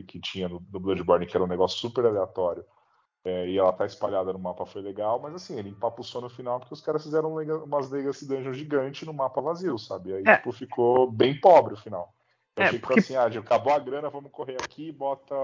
que 0.07 0.17
tinha 0.17 0.47
no, 0.47 0.65
no, 0.71 0.79
Bloodborne, 0.79 1.25
que 1.25 1.35
era 1.35 1.43
um 1.43 1.47
negócio 1.47 1.77
super 1.77 2.05
aleatório, 2.05 2.63
é, 3.25 3.49
e 3.49 3.57
ela 3.57 3.73
tá 3.73 3.85
espalhada 3.85 4.31
no 4.31 4.39
mapa, 4.39 4.65
foi 4.65 4.81
legal, 4.81 5.19
mas 5.19 5.35
assim, 5.35 5.59
ele 5.59 5.67
empapuçou 5.67 6.21
no 6.21 6.29
final 6.29 6.57
porque 6.57 6.73
os 6.73 6.79
caras 6.79 7.03
fizeram 7.03 7.35
umas 7.65 7.91
Legacy 7.91 8.25
Dungeons 8.25 8.55
gigante 8.55 9.05
no 9.05 9.13
mapa 9.13 9.41
vazio, 9.41 9.77
sabe? 9.77 10.13
Aí, 10.13 10.23
é. 10.25 10.37
tipo, 10.37 10.53
ficou 10.53 11.11
bem 11.11 11.37
pobre 11.37 11.73
o 11.73 11.77
final. 11.77 12.15
Eu 12.55 12.63
é, 12.63 12.67
achei 12.67 12.79
porque... 12.79 12.93
que 12.93 12.99
assim, 13.01 13.15
ah, 13.17 13.25
acabou 13.25 13.73
a 13.73 13.79
grana, 13.79 14.09
vamos 14.09 14.31
correr 14.31 14.55
aqui, 14.55 14.89
bota 14.89 15.35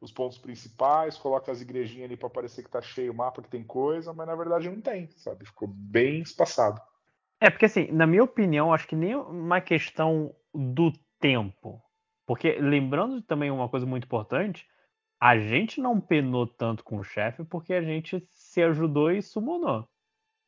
os 0.00 0.12
pontos 0.12 0.38
principais, 0.38 1.18
coloca 1.18 1.50
as 1.50 1.60
igrejinhas 1.60 2.04
ali 2.04 2.16
para 2.16 2.30
parecer 2.30 2.62
que 2.62 2.70
tá 2.70 2.80
cheio 2.80 3.10
o 3.10 3.16
mapa, 3.16 3.42
que 3.42 3.50
tem 3.50 3.64
coisa, 3.64 4.12
mas 4.12 4.26
na 4.28 4.36
verdade 4.36 4.70
não 4.70 4.80
tem, 4.80 5.10
sabe? 5.16 5.44
Ficou 5.44 5.66
bem 5.66 6.20
espaçado. 6.20 6.80
É, 7.40 7.50
porque 7.50 7.66
assim, 7.66 7.90
na 7.92 8.06
minha 8.06 8.24
opinião, 8.24 8.72
acho 8.72 8.86
que 8.86 8.96
nem 8.96 9.14
uma 9.14 9.60
questão 9.60 10.34
do 10.52 10.92
tempo. 11.20 11.80
Porque 12.26 12.58
lembrando 12.60 13.22
também 13.22 13.50
uma 13.50 13.68
coisa 13.68 13.86
muito 13.86 14.04
importante, 14.04 14.66
a 15.20 15.38
gente 15.38 15.80
não 15.80 16.00
penou 16.00 16.46
tanto 16.46 16.84
com 16.84 16.98
o 16.98 17.04
chefe 17.04 17.44
porque 17.44 17.72
a 17.74 17.82
gente 17.82 18.26
se 18.30 18.62
ajudou 18.62 19.10
e 19.10 19.22
summonou. 19.22 19.88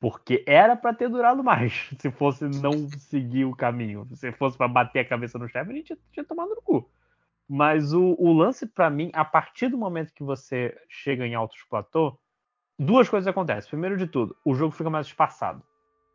Porque 0.01 0.43
era 0.47 0.77
para 0.77 0.95
ter 0.95 1.09
durado 1.09 1.45
mais, 1.45 1.91
se 1.99 2.11
fosse 2.11 2.45
não 2.45 2.89
seguir 2.89 3.45
o 3.45 3.55
caminho. 3.55 4.09
Se 4.15 4.33
fosse 4.33 4.57
para 4.57 4.69
bater 4.69 5.01
a 5.01 5.09
cabeça 5.09 5.39
no 5.39 5.49
chefe, 5.49 5.71
a 5.71 5.75
gente 5.75 5.99
tinha 6.13 6.25
tomado 6.25 6.55
no 6.55 6.63
cu. 6.63 6.91
Mas 7.49 7.93
o, 7.93 8.15
o 8.19 8.33
lance, 8.33 8.67
para 8.67 8.89
mim, 8.89 9.11
a 9.13 9.25
partir 9.25 9.69
do 9.69 9.77
momento 9.77 10.15
que 10.15 10.23
você 10.23 10.77
chega 10.89 11.27
em 11.27 11.35
altos 11.35 11.63
platô, 11.69 12.19
duas 12.79 13.09
coisas 13.09 13.27
acontecem. 13.27 13.69
Primeiro 13.69 13.97
de 13.97 14.07
tudo, 14.07 14.37
o 14.45 14.55
jogo 14.55 14.75
fica 14.75 14.89
mais 14.89 15.07
espaçado. 15.07 15.63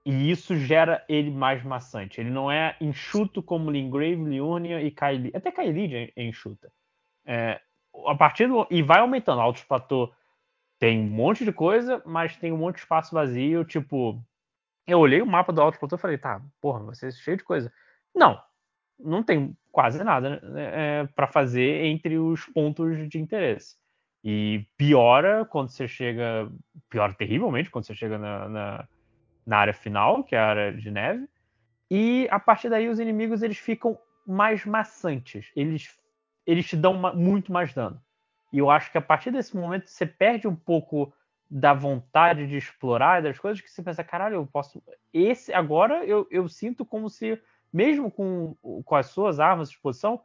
E 0.05 0.29
isso 0.29 0.55
gera 0.55 1.03
ele 1.09 1.31
mais 1.31 1.63
maçante. 1.63 2.21
Ele 2.21 2.29
não 2.29 2.51
é 2.51 2.75
enxuto 2.79 3.41
como 3.41 3.71
Lingrave, 3.71 4.23
Liurnia 4.23 4.81
e 4.81 4.91
Kylie. 4.91 5.31
Até 5.33 5.51
Kylie 5.51 6.13
é 6.15 6.23
enxuta. 6.23 6.71
É, 7.25 7.59
a 8.05 8.13
partir 8.13 8.47
do, 8.47 8.67
e 8.69 8.83
vai 8.83 8.99
aumentando. 8.99 9.41
Altos 9.41 9.63
platô 9.63 10.13
tem 10.79 10.99
um 10.99 11.09
monte 11.09 11.43
de 11.43 11.51
coisa, 11.51 12.01
mas 12.05 12.37
tem 12.37 12.51
um 12.51 12.57
monte 12.57 12.75
de 12.75 12.81
espaço 12.81 13.15
vazio. 13.15 13.65
Tipo, 13.65 14.21
eu 14.87 14.99
olhei 14.99 15.21
o 15.21 15.25
mapa 15.25 15.51
do 15.51 15.61
Alto 15.61 15.79
Platô 15.79 15.95
e 15.95 15.99
falei, 15.99 16.17
tá, 16.17 16.41
porra, 16.61 16.83
vai 16.83 16.95
ser 16.95 17.11
cheio 17.11 17.37
de 17.37 17.43
coisa. 17.43 17.71
Não, 18.13 18.39
não 18.99 19.23
tem 19.23 19.57
quase 19.71 20.03
nada 20.03 20.39
né, 20.41 21.01
é, 21.01 21.07
para 21.15 21.27
fazer 21.27 21.85
entre 21.85 22.17
os 22.17 22.45
pontos 22.45 23.09
de 23.09 23.19
interesse. 23.19 23.77
E 24.23 24.65
piora 24.77 25.45
quando 25.45 25.69
você 25.69 25.87
chega. 25.87 26.49
Piora 26.89 27.13
terrivelmente 27.13 27.69
quando 27.69 27.85
você 27.85 27.93
chega 27.93 28.17
na, 28.17 28.49
na, 28.49 28.87
na, 29.45 29.57
área 29.57 29.73
final, 29.73 30.23
que 30.23 30.35
é 30.35 30.39
a 30.39 30.47
área 30.47 30.73
de 30.73 30.89
neve. 30.89 31.27
E 31.89 32.27
a 32.31 32.39
partir 32.39 32.69
daí 32.69 32.89
os 32.89 32.99
inimigos 32.99 33.41
eles 33.41 33.57
ficam 33.57 33.97
mais 34.25 34.65
maçantes. 34.65 35.51
Eles, 35.55 35.97
eles 36.45 36.65
te 36.67 36.75
dão 36.75 36.93
muito 37.15 37.51
mais 37.51 37.73
dano. 37.73 38.01
E 38.51 38.57
eu 38.57 38.69
acho 38.69 38.91
que 38.91 38.97
a 38.97 39.01
partir 39.01 39.31
desse 39.31 39.55
momento 39.55 39.89
você 39.89 40.05
perde 40.05 40.47
um 40.47 40.55
pouco 40.55 41.13
da 41.49 41.73
vontade 41.73 42.47
de 42.47 42.57
explorar 42.57 43.21
das 43.21 43.37
coisas 43.37 43.61
que 43.61 43.69
você 43.69 43.83
pensa, 43.83 44.03
caralho, 44.03 44.35
eu 44.35 44.47
posso. 44.47 44.81
Esse 45.13 45.53
agora 45.53 46.03
eu, 46.05 46.27
eu 46.31 46.47
sinto 46.47 46.83
como 46.83 47.09
se, 47.09 47.39
mesmo 47.71 48.09
com, 48.09 48.55
com 48.83 48.95
as 48.95 49.07
suas 49.07 49.39
armas 49.39 49.69
de 49.69 49.75
exposição, 49.75 50.21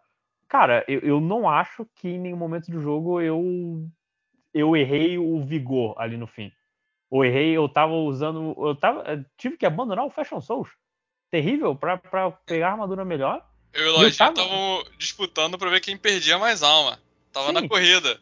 cara, 0.49 0.84
eu, 0.89 1.00
eu 1.00 1.20
não 1.20 1.49
acho 1.49 1.86
que 1.94 2.08
em 2.08 2.18
nenhum 2.18 2.36
momento 2.36 2.70
do 2.70 2.81
jogo 2.81 3.20
eu 3.20 3.86
eu 4.52 4.76
errei 4.76 5.16
o 5.18 5.40
vigor 5.44 5.94
ali 5.99 6.16
no 6.16 6.26
fim. 6.26 6.52
Ou 7.11 7.25
errei, 7.25 7.57
eu 7.57 7.69
tava 7.69 7.93
usando. 7.93 8.55
Eu 8.57 8.75
tava. 8.75 9.27
tive 9.37 9.57
que 9.57 9.67
abandonar 9.67 10.07
o 10.07 10.11
Fashion 10.11 10.41
Souls. 10.41 10.69
Terrível 11.31 11.75
para 11.75 11.99
pegar 12.47 12.71
armadura 12.71 13.05
melhor. 13.05 13.45
Eu 13.73 13.87
e 13.87 13.89
o 13.89 13.93
Lojinha 13.93 14.09
estavam 14.09 14.35
tava... 14.35 14.97
disputando 14.97 15.59
para 15.59 15.71
ver 15.71 15.81
quem 15.81 15.97
perdia 15.97 16.39
mais 16.39 16.63
alma. 16.63 17.01
Tava 17.33 17.49
Sim. 17.49 17.53
na 17.55 17.69
corrida. 17.69 18.21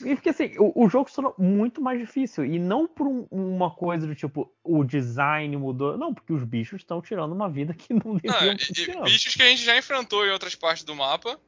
E 0.00 0.14
porque 0.14 0.30
assim, 0.30 0.54
o, 0.58 0.84
o, 0.84 0.88
jogo 0.88 1.08
se 1.08 1.14
tornou 1.14 1.34
muito 1.38 1.80
mais 1.80 1.98
difícil. 1.98 2.44
E 2.44 2.58
não 2.58 2.86
por 2.86 3.06
um, 3.06 3.26
uma 3.30 3.70
coisa 3.70 4.06
do 4.06 4.14
tipo, 4.14 4.50
o 4.64 4.82
design 4.82 5.54
mudou. 5.56 5.98
Não, 5.98 6.14
porque 6.14 6.32
os 6.32 6.42
bichos 6.44 6.80
estão 6.80 7.02
tirando 7.02 7.32
uma 7.32 7.48
vida 7.48 7.74
que 7.74 7.92
não 7.92 8.16
deviam 8.16 8.54
estar 8.54 8.72
tirando. 8.72 9.04
Bichos 9.04 9.34
que 9.34 9.42
a 9.42 9.48
gente 9.48 9.62
já 9.62 9.76
enfrentou 9.76 10.26
em 10.26 10.30
outras 10.30 10.54
partes 10.54 10.84
do 10.84 10.94
mapa. 10.94 11.38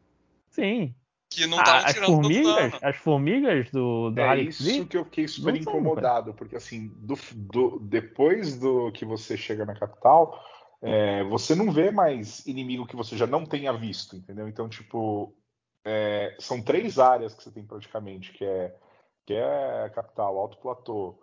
Sim. 0.51 0.95
Que 1.31 1.47
não 1.47 1.59
ah, 1.59 1.85
tirando 1.85 1.87
as 1.87 1.97
formigas, 1.97 2.83
As 2.83 2.97
formigas 2.97 3.71
do, 3.71 4.11
do 4.11 4.21
É 4.21 4.29
Alex 4.29 4.61
isso 4.61 4.87
que 4.87 4.97
eu 4.97 5.05
fiquei 5.05 5.27
super 5.27 5.57
incomodado. 5.57 6.27
São, 6.27 6.35
porque 6.35 6.57
assim, 6.57 6.93
do, 6.97 7.19
do, 7.35 7.79
depois 7.81 8.59
do 8.59 8.93
que 8.93 9.05
você 9.05 9.37
chega 9.37 9.65
na 9.65 9.75
capital. 9.75 10.41
É, 10.87 11.25
você 11.25 11.55
não 11.55 11.73
vê 11.73 11.91
mais 11.91 12.47
inimigo 12.47 12.87
que 12.87 12.95
você 12.95 13.17
já 13.17 13.27
não 13.27 13.47
tenha 13.47 13.73
visto, 13.73 14.17
entendeu? 14.17 14.47
Então, 14.47 14.69
tipo, 14.69 15.35
é, 15.83 16.37
são 16.39 16.61
três 16.61 16.99
áreas 16.99 17.35
que 17.35 17.43
você 17.43 17.51
tem 17.51 17.65
praticamente, 17.65 18.33
que 18.33 18.45
é, 18.45 18.75
que 19.25 19.33
é 19.33 19.85
a 19.85 19.89
capital, 19.89 20.37
Alto 20.37 20.59
Platô, 20.59 21.19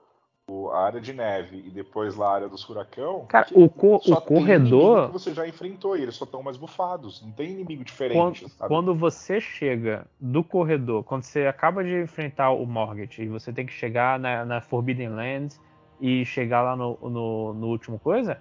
a 0.72 0.86
área 0.86 1.02
de 1.02 1.14
neve 1.14 1.64
e 1.66 1.70
depois 1.70 2.16
lá 2.16 2.30
a 2.30 2.36
área 2.36 2.50
dos 2.50 2.64
furacão. 2.64 3.26
Cara, 3.28 3.48
o, 3.54 3.70
co 3.70 3.96
o 3.96 4.22
corredor. 4.22 5.08
que 5.08 5.14
você 5.14 5.34
já 5.34 5.48
enfrentou 5.48 5.98
e 5.98 6.02
eles 6.02 6.16
só 6.16 6.26
estão 6.26 6.42
mais 6.44 6.58
bufados. 6.58 7.22
Não 7.22 7.32
tem 7.32 7.52
inimigo 7.52 7.84
diferente. 7.84 8.46
Quando, 8.58 8.70
quando, 8.70 8.96
você 8.96 9.40
chega 9.40 10.06
do 10.20 10.44
corredor, 10.44 11.04
quando 11.04 11.24
você 11.24 11.48
acaba 11.48 11.84
de 11.84 12.02
enfrentar 12.02 12.52
o 12.52 12.66
Mortgage 12.66 13.24
e 13.24 13.28
você 13.28 13.52
tem 13.52 13.66
que 13.66 13.74
chegar 13.74 14.20
na, 14.20 14.46
na 14.46 14.62
Forbidden 14.62 15.10
Lands 15.10 15.60
e 16.00 16.26
chegar 16.26 16.62
lá 16.62 16.76
no, 16.76 16.98
no, 17.02 17.54
no 17.54 17.68
último 17.68 18.00
coisa, 18.00 18.40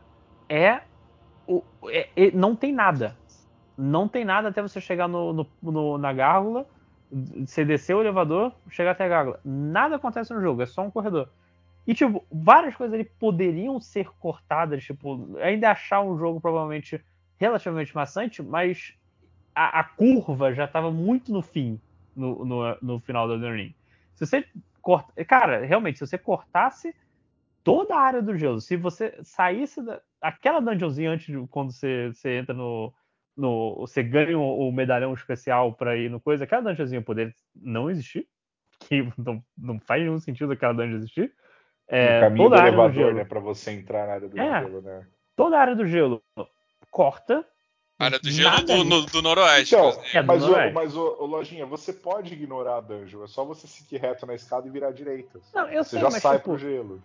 é, 0.49 0.81
o, 1.47 1.63
é, 1.89 2.09
é, 2.17 2.31
Não 2.33 2.57
tem 2.57 2.73
nada 2.73 3.17
não 3.81 4.07
tem 4.07 4.25
nada 4.25 4.49
até 4.49 4.61
você 4.61 4.81
chegar 4.81 5.09
no, 5.09 5.33
no, 5.33 5.47
no, 5.63 5.99
na 5.99 6.13
gárgula, 6.13 6.67
você 7.11 7.65
descer 7.65 7.97
o 7.97 8.01
elevador, 8.01 8.53
chegar 8.69 8.91
até 8.91 9.05
a 9.05 9.09
gárgula. 9.09 9.41
Nada 9.43 9.97
acontece 9.97 10.33
no 10.35 10.41
jogo, 10.41 10.63
é 10.63 10.67
só 10.67 10.83
um 10.83 10.91
corredor. 10.91 11.31
E, 11.91 11.95
tipo, 11.95 12.25
várias 12.31 12.77
coisas 12.77 12.95
ali 12.95 13.05
poderiam 13.05 13.81
ser 13.81 14.09
cortadas, 14.21 14.85
tipo, 14.85 15.37
ainda 15.41 15.73
achar 15.73 16.01
um 16.01 16.17
jogo 16.17 16.41
provavelmente 16.41 17.05
relativamente 17.37 17.93
maçante, 17.97 18.41
mas 18.45 18.95
a, 19.53 19.81
a 19.81 19.83
curva 19.83 20.55
já 20.55 20.67
estava 20.67 20.93
muito 20.93 21.33
no 21.33 21.43
fim, 21.43 21.81
no, 22.15 22.45
no, 22.45 22.79
no 22.81 23.01
final 23.01 23.27
do 23.27 23.35
Elden. 23.35 23.75
Se 24.15 24.25
você 24.25 24.47
corta, 24.81 25.25
cara, 25.25 25.67
realmente, 25.67 25.99
se 25.99 26.07
você 26.07 26.17
cortasse 26.17 26.95
toda 27.65 27.97
a 27.97 28.01
área 28.01 28.23
do 28.23 28.39
gelo, 28.39 28.61
se 28.61 28.77
você 28.77 29.19
saísse 29.25 29.83
da, 29.83 30.01
aquela 30.21 30.61
dungeonzinha 30.61 31.11
antes 31.11 31.27
de 31.27 31.45
quando 31.49 31.73
você, 31.73 32.13
você 32.15 32.37
entra 32.37 32.55
no, 32.55 32.95
no 33.37 33.81
você 33.81 34.01
ganha 34.01 34.39
o, 34.39 34.69
o 34.69 34.71
medalhão 34.71 35.13
especial 35.13 35.75
para 35.75 35.97
ir 35.97 36.09
no 36.09 36.21
coisa, 36.21 36.45
aquela 36.45 36.63
dungeonzinha 36.63 37.03
poderia 37.03 37.35
não 37.53 37.91
existir, 37.91 38.29
que 38.79 39.03
não, 39.19 39.43
não 39.59 39.81
faz 39.81 40.05
nenhum 40.05 40.21
sentido 40.21 40.53
aquela 40.53 40.73
dungeon 40.73 40.99
existir. 40.99 41.35
É, 41.91 42.19
o 42.19 42.21
caminho 42.21 42.49
do 42.49 42.55
elevador, 42.55 43.15
né, 43.15 43.25
para 43.25 43.41
você 43.41 43.73
entrar 43.73 44.07
na 44.07 44.13
área 44.15 44.29
do 44.29 44.41
é, 44.41 44.61
gelo, 44.61 44.81
né? 44.81 45.07
Toda 45.35 45.59
a 45.59 45.61
área 45.61 45.75
do 45.75 45.87
gelo 45.87 46.23
corta. 46.91 47.45
Área 47.99 48.19
do 48.19 48.31
gelo 48.31 48.63
do, 48.63 48.85
no, 48.85 49.07
do, 49.07 49.23
noroeste. 49.23 49.75
Então, 49.75 50.01
é, 50.15 50.23
mas, 50.23 50.41
noroeste. 50.41 50.71
O, 50.71 50.75
mas 50.75 50.97
o, 50.97 51.17
o, 51.19 51.27
Lojinha, 51.27 51.67
você 51.67 51.93
pode 51.93 52.33
ignorar 52.33 52.77
a 52.77 52.81
dungeon, 52.81 53.25
é 53.25 53.27
só 53.27 53.45
você 53.45 53.67
seguir 53.67 53.99
reto 53.99 54.25
na 54.25 54.35
escada 54.35 54.67
e 54.67 54.71
virar 54.71 54.89
à 54.89 54.93
direita. 54.93 55.41
Não, 55.53 55.69
eu 55.69 55.85
você 55.85 55.91
sei, 55.91 56.01
já 56.01 56.11
mas, 56.11 56.23
sai 56.23 56.37
tipo... 56.37 56.51
pro 56.51 56.59
gelo. 56.59 57.03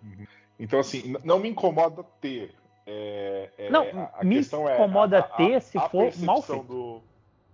Então, 0.58 0.78
assim, 0.78 1.16
não 1.24 1.38
me 1.38 1.48
incomoda 1.48 2.02
ter. 2.20 2.54
É, 2.86 3.50
é, 3.58 3.70
não, 3.70 3.82
a, 4.14 4.24
me 4.24 4.36
questão 4.36 4.72
incomoda 4.72 5.16
é 5.16 5.20
a, 5.20 5.22
ter 5.22 5.54
a, 5.56 5.60
se 5.60 5.78
for 5.90 6.16
mal 6.18 6.40
feito. 6.40 6.62
Do... 6.62 7.02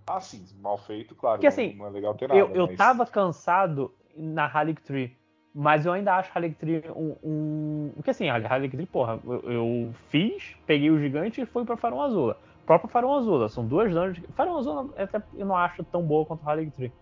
Ah, 0.07 0.21
sim, 0.21 0.47
mal 0.61 0.77
feito, 0.77 1.15
claro. 1.15 1.39
Porque, 1.39 1.47
assim, 1.47 1.71
não, 1.71 1.79
não 1.79 1.87
é 1.87 1.91
legal 1.91 2.15
ter 2.15 2.29
nada. 2.29 2.39
Eu, 2.39 2.51
eu 2.55 2.67
mas... 2.67 2.77
tava 2.77 3.07
cansado 3.07 3.93
na 4.15 4.47
Halik 4.47 4.83
Tree 4.83 5.17
mas 5.55 5.85
eu 5.85 5.93
ainda 5.93 6.15
acho 6.17 6.31
Harley 6.35 6.55
Tree 6.55 6.83
um, 6.97 7.17
um. 7.23 7.93
Porque 7.95 8.11
assim, 8.11 8.29
Harley 8.29 8.71
Tree, 8.71 8.87
porra, 8.87 9.21
eu, 9.25 9.51
eu, 9.51 9.95
fiz, 10.09 10.57
peguei 10.67 10.91
o 10.91 10.99
gigante 10.99 11.41
e 11.41 11.47
fui 11.47 11.65
pra 11.65 11.77
Farão 11.77 12.01
Azula. 12.01 12.39
Próprio 12.65 12.89
Farão 12.89 13.15
Azula, 13.15 13.49
são 13.49 13.67
duas 13.67 13.93
dungeons. 13.93 14.27
Farão 14.35 14.59
Azula 14.59 14.89
até 14.97 15.23
eu 15.37 15.45
não 15.45 15.57
acho 15.57 15.85
tão 15.85 16.03
boa 16.03 16.25
quanto 16.25 16.49
Harley 16.49 16.71
Tree. 16.71 16.93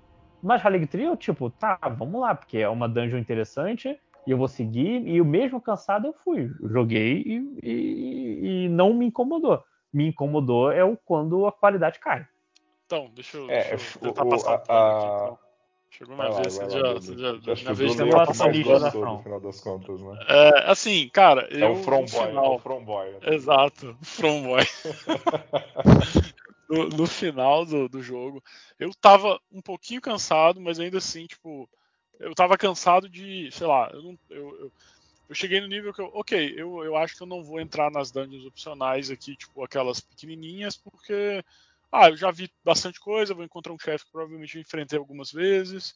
Mas 0.43 0.65
Harley 0.65 0.87
Tree 0.87 1.05
eu, 1.05 1.17
tipo, 1.17 1.51
tá, 1.51 1.79
vamos 1.97 2.21
lá, 2.21 2.35
porque 2.35 2.59
é 2.59 2.69
uma 2.69 2.89
dungeon 2.89 3.19
interessante 3.19 3.99
e 4.27 4.31
eu 4.31 4.39
vou 4.39 4.49
seguir. 4.49 5.07
E 5.07 5.21
o 5.21 5.25
mesmo 5.25 5.61
cansado 5.61 6.09
eu 6.09 6.13
fui. 6.13 6.51
Joguei 6.63 7.23
e, 7.25 7.61
e, 7.63 8.65
e, 8.65 8.69
não 8.69 8.95
me 8.95 9.07
incomodou. 9.07 9.63
Me 9.93 10.09
incomodou 10.09 10.73
é 10.73 10.83
o 10.83 10.97
quando 10.97 11.47
a 11.47 11.53
qualidade 11.53 12.01
cai. 12.01 12.27
Então, 12.87 13.11
deixa 13.15 13.37
eu, 13.37 13.49
é, 13.51 13.69
deixa 13.71 13.99
eu 13.99 14.03
tentar 14.03 14.25
o, 14.25 14.29
passar 14.29 14.53
a, 14.53 14.55
aqui, 14.55 14.65
então. 14.65 15.50
Chegou 15.91 16.17
na 16.17 16.31
vai 16.31 16.43
vez, 16.43 16.57
lá, 16.57 16.65
você 16.65 16.79
já, 16.81 16.93
você 16.93 17.17
já, 17.19 17.53
Acho 17.53 17.65
na 17.65 17.73
vez 17.73 17.91
é 17.93 17.95
que 17.97 18.05
na 18.05 18.17
mais 18.47 18.95
no 18.95 19.19
final 19.23 19.41
das 19.41 19.61
contas, 19.61 20.01
né? 20.01 20.25
É, 20.29 20.71
assim, 20.71 21.09
cara, 21.09 21.49
É 21.51 21.65
eu 21.65 21.73
o 21.73 21.77
From 21.77 22.07
Boy, 22.07 22.25
é 22.25 22.29
final, 22.29 22.55
o 22.55 22.59
From 22.59 22.85
Boy. 22.85 23.17
Exato, 23.23 23.99
From 24.03 24.43
Boy. 24.43 24.63
no, 26.71 26.89
no 26.89 27.07
final 27.07 27.67
do, 27.67 27.89
do 27.89 28.03
jogo, 28.03 28.43
eu 28.79 28.91
tava 29.01 29.41
um 29.51 29.61
pouquinho 29.61 30.01
cansado, 30.01 30.61
mas 30.61 30.79
ainda 30.79 30.99
assim, 30.99 31.27
tipo, 31.27 31.69
eu 32.21 32.35
tava 32.35 32.57
cansado 32.57 33.09
de, 33.09 33.51
sei 33.51 33.67
lá, 33.67 33.91
eu, 33.93 34.03
não, 34.03 34.19
eu, 34.31 34.61
eu, 34.61 34.73
eu 35.29 35.35
cheguei 35.35 35.61
no 35.61 35.67
nível 35.67 35.93
que 35.93 36.01
eu, 36.01 36.11
ok, 36.15 36.55
eu, 36.57 36.85
eu 36.85 36.97
acho 36.97 37.17
que 37.17 37.23
eu 37.23 37.27
não 37.27 37.43
vou 37.43 37.61
entrar 37.61 37.91
nas 37.91 38.13
dungeons 38.13 38.47
opcionais 38.47 39.11
aqui, 39.11 39.37
tipo, 39.37 39.65
aquelas 39.65 40.01
pequenininhas, 40.01 40.77
porque, 40.77 41.43
ah, 41.93 42.09
eu 42.09 42.17
já 42.17 42.31
vi 42.31 42.51
bastante 42.65 43.01
coisa, 43.01 43.35
vou 43.35 43.45
encontrar 43.45 43.73
um 43.73 43.79
chefe 43.79 44.05
que 44.05 44.13
provavelmente 44.13 44.57
eu 44.57 44.63
enfrentei 44.63 44.99
algumas 44.99 45.33
vezes, 45.33 45.95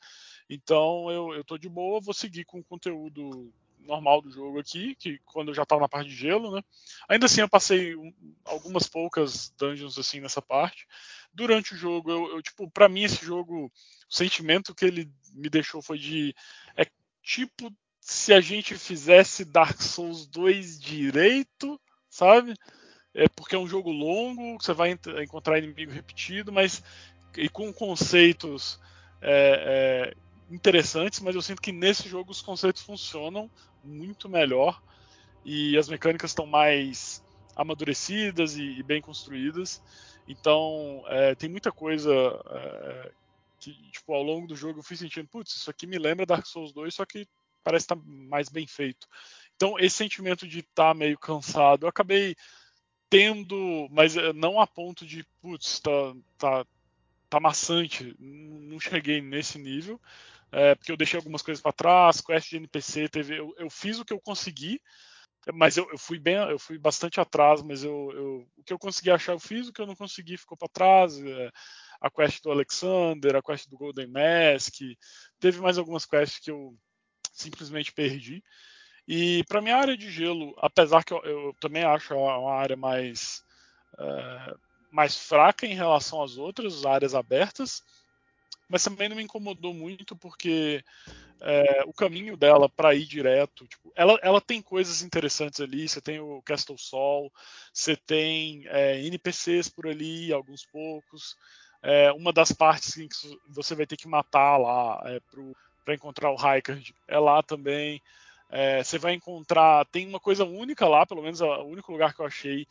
então 0.48 1.10
eu, 1.10 1.34
eu 1.34 1.44
tô 1.44 1.56
de 1.56 1.68
boa, 1.68 2.00
vou 2.00 2.14
seguir 2.14 2.44
com 2.44 2.58
o 2.58 2.64
conteúdo 2.64 3.52
normal 3.84 4.20
do 4.23 4.31
jogo 4.31 4.58
aqui, 4.58 4.94
que 4.97 5.18
quando 5.24 5.48
eu 5.48 5.55
já 5.55 5.64
tava 5.64 5.82
na 5.82 5.89
parte 5.89 6.08
de 6.08 6.16
gelo, 6.16 6.55
né? 6.55 6.62
Ainda 7.08 7.26
assim 7.26 7.40
eu 7.42 7.48
passei 7.48 7.94
um, 7.94 8.12
algumas 8.44 8.86
poucas 8.89 9.50
dungeons 9.58 9.98
assim 9.98 10.20
nessa 10.20 10.40
parte. 10.42 10.86
Durante 11.32 11.74
o 11.74 11.76
jogo, 11.76 12.10
eu, 12.10 12.36
eu 12.36 12.42
tipo, 12.42 12.70
para 12.70 12.89
mim 12.89 13.05
esse 13.05 13.24
jogo, 13.24 13.66
o 13.66 14.14
sentimento 14.14 14.74
que 14.74 14.84
ele 14.84 15.10
me 15.32 15.48
deixou 15.48 15.82
foi 15.82 15.98
de 15.98 16.34
é 16.76 16.86
tipo 17.23 17.70
se 18.00 18.34
a 18.34 18.40
gente 18.40 18.76
fizesse 18.76 19.44
Dark 19.44 19.81
Souls 19.81 20.26
2 20.26 20.78
direito, 20.78 21.81
sabe? 22.10 22.55
É 23.15 23.28
porque 23.28 23.55
é 23.55 23.59
um 23.59 23.68
jogo 23.68 23.93
longo, 23.93 24.60
você 24.60 24.73
vai 24.73 24.99
encontrar 25.23 25.59
inimigo 25.59 25.93
repetido, 25.93 26.52
mas 26.52 26.83
e 27.36 27.49
com 27.49 27.73
conceitos 27.73 28.81
é, 29.20 30.12
é, 30.12 30.55
interessantes, 30.55 31.20
mas 31.20 31.34
eu 31.34 31.43
sinto 31.43 31.62
que 31.62 31.73
nesse 31.73 32.09
jogo 32.09 32.31
os 32.31 32.43
conceitos 32.43 32.83
funcionam 32.83 33.51
muito 33.83 34.28
melhor 34.28 34.83
e 35.44 35.76
as 35.76 35.89
mecânicas 35.89 36.31
estão 36.31 36.47
mais 36.47 37.25
amadurecidas 37.57 38.57
e, 38.57 38.78
e 38.78 38.83
bem 38.83 39.01
construídas. 39.01 39.83
Então 40.26 41.05
é, 41.07 41.34
tem 41.34 41.49
muita 41.49 41.70
coisa 41.70 42.12
é, 42.51 43.12
que 43.60 43.73
tipo 43.91 44.12
ao 44.12 44.23
longo 44.23 44.47
do 44.47 44.57
jogo 44.57 44.81
eu 44.81 44.83
fui 44.83 44.97
sentindo, 44.97 45.28
putz, 45.28 45.55
isso 45.57 45.70
aqui 45.70 45.86
me 45.86 45.99
lembra 45.99 46.26
Dark 46.26 46.47
Souls 46.47 46.73
2, 46.73 46.94
só 46.94 47.05
que 47.05 47.26
parece 47.62 47.84
estar 47.84 47.97
tá 47.97 48.02
mais 48.05 48.49
bem 48.49 48.67
feito. 48.67 49.07
Então 49.55 49.78
esse 49.78 49.97
sentimento 49.97 50.47
de 50.47 50.60
estar 50.60 50.89
tá 50.89 50.94
meio 50.94 51.18
cansado, 51.18 51.84
eu 51.84 51.89
acabei 51.89 52.34
tendo, 53.15 53.86
mas 53.93 54.17
é, 54.17 54.33
não 54.33 54.60
a 54.60 54.67
ponto 54.67 55.07
de, 55.07 55.25
putz, 55.41 55.78
tá, 55.78 55.91
tá, 56.36 56.67
tá 57.31 57.39
maçante. 57.39 58.12
Não 58.18 58.81
cheguei 58.81 59.20
nesse 59.20 59.57
nível, 59.57 60.01
é, 60.51 60.75
porque 60.75 60.91
eu 60.91 60.97
deixei 60.97 61.17
algumas 61.17 61.41
coisas 61.41 61.62
para 61.62 61.70
trás, 61.70 62.20
quest 62.20 62.51
de 62.51 62.57
NPC, 62.57 63.09
teve, 63.09 63.39
eu, 63.39 63.55
eu, 63.57 63.70
fiz 63.70 64.01
o 64.01 64.05
que 64.05 64.12
eu 64.12 64.20
consegui, 64.20 64.81
mas 65.55 65.76
eu, 65.76 65.89
eu, 65.93 65.99
fui 65.99 66.18
bem, 66.18 66.34
eu 66.34 66.59
fui 66.59 66.76
bastante 66.76 67.20
atrás, 67.20 67.62
mas 67.62 67.84
eu, 67.84 68.10
eu, 68.12 68.49
o 68.57 68.65
que 68.65 68.73
eu 68.73 68.78
consegui 68.81 69.12
achar 69.12 69.33
eu 69.33 69.39
fiz, 69.39 69.68
o 69.68 69.73
que 69.73 69.81
eu 69.81 69.86
não 69.86 69.94
consegui 69.94 70.36
ficou 70.36 70.59
para 70.59 70.68
trás. 70.68 71.17
É, 71.17 71.51
a 72.01 72.10
quest 72.10 72.43
do 72.43 72.51
Alexander, 72.51 73.36
a 73.36 73.43
quest 73.43 73.68
do 73.70 73.78
Golden 73.78 74.09
Mask, 74.09 74.75
teve 75.39 75.60
mais 75.60 75.78
algumas 75.78 76.05
quests 76.05 76.41
que 76.41 76.51
eu 76.51 76.76
simplesmente 77.33 77.93
perdi. 77.93 78.43
E 79.07 79.44
para 79.44 79.60
minha 79.60 79.76
área 79.76 79.97
de 79.97 80.10
gelo, 80.10 80.55
apesar 80.58 81.05
que 81.05 81.12
eu, 81.12 81.23
eu 81.24 81.57
também 81.60 81.84
acho 81.84 82.15
uma 82.15 82.55
área 82.55 82.76
mais 82.76 83.44
é, 83.99 84.55
mais 84.91 85.16
fraca 85.16 85.66
em 85.66 85.74
relação 85.74 86.23
às 86.23 86.39
outras 86.39 86.86
áreas 86.86 87.15
abertas, 87.15 87.83
mas 88.68 88.84
também 88.84 89.08
não 89.08 89.16
me 89.16 89.23
incomodou 89.23 89.74
muito 89.74 90.16
porque 90.16 90.83
é, 91.41 91.83
o 91.84 91.92
caminho 91.92 92.36
dela 92.36 92.68
para 92.68 92.94
ir 92.94 93.05
direto, 93.05 93.66
tipo, 93.66 93.92
ela, 93.94 94.18
ela 94.23 94.41
tem 94.41 94.62
coisas 94.62 95.02
interessantes 95.02 95.60
ali. 95.60 95.89
Você 95.89 96.00
tem 96.00 96.20
o 96.20 96.41
Castle 96.42 96.78
Sol, 96.78 97.31
você 97.73 97.97
tem 97.97 98.65
é, 98.68 99.05
NPCs 99.05 99.68
por 99.68 99.86
ali, 99.86 100.33
alguns 100.33 100.65
poucos. 100.65 101.36
Uma 102.16 102.33
das 102.33 102.50
partes 102.50 102.94
que 102.94 103.39
você 103.47 103.74
vai 103.74 103.84
ter 103.84 103.99
que 103.99 104.08
matar 104.08 104.57
lá 104.57 105.02
para 105.84 105.94
encontrar 105.94 106.31
o 106.31 106.34
Raikard 106.34 106.94
é 107.07 107.18
lá 107.18 107.42
também. 107.42 108.00
É, 108.50 108.82
você 108.82 108.98
vai 108.98 109.14
encontrar, 109.14 109.84
tem 109.86 110.06
uma 110.06 110.20
coisa 110.20 110.44
única 110.44 110.86
lá, 110.86 111.05
pelo 111.05 111.23
menos 111.23 111.40
o 111.40 111.64
único 111.64 111.90
lugar 111.90 112.14
que 112.14 112.20
eu 112.20 112.26
achei 112.26 112.66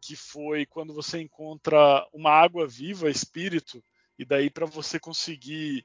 que 0.00 0.16
foi 0.16 0.64
quando 0.66 0.94
você 0.94 1.20
encontra 1.20 2.06
uma 2.12 2.30
água 2.30 2.66
viva, 2.66 3.10
espírito, 3.10 3.82
e 4.18 4.24
daí 4.24 4.48
para 4.48 4.66
você 4.66 4.98
conseguir 4.98 5.84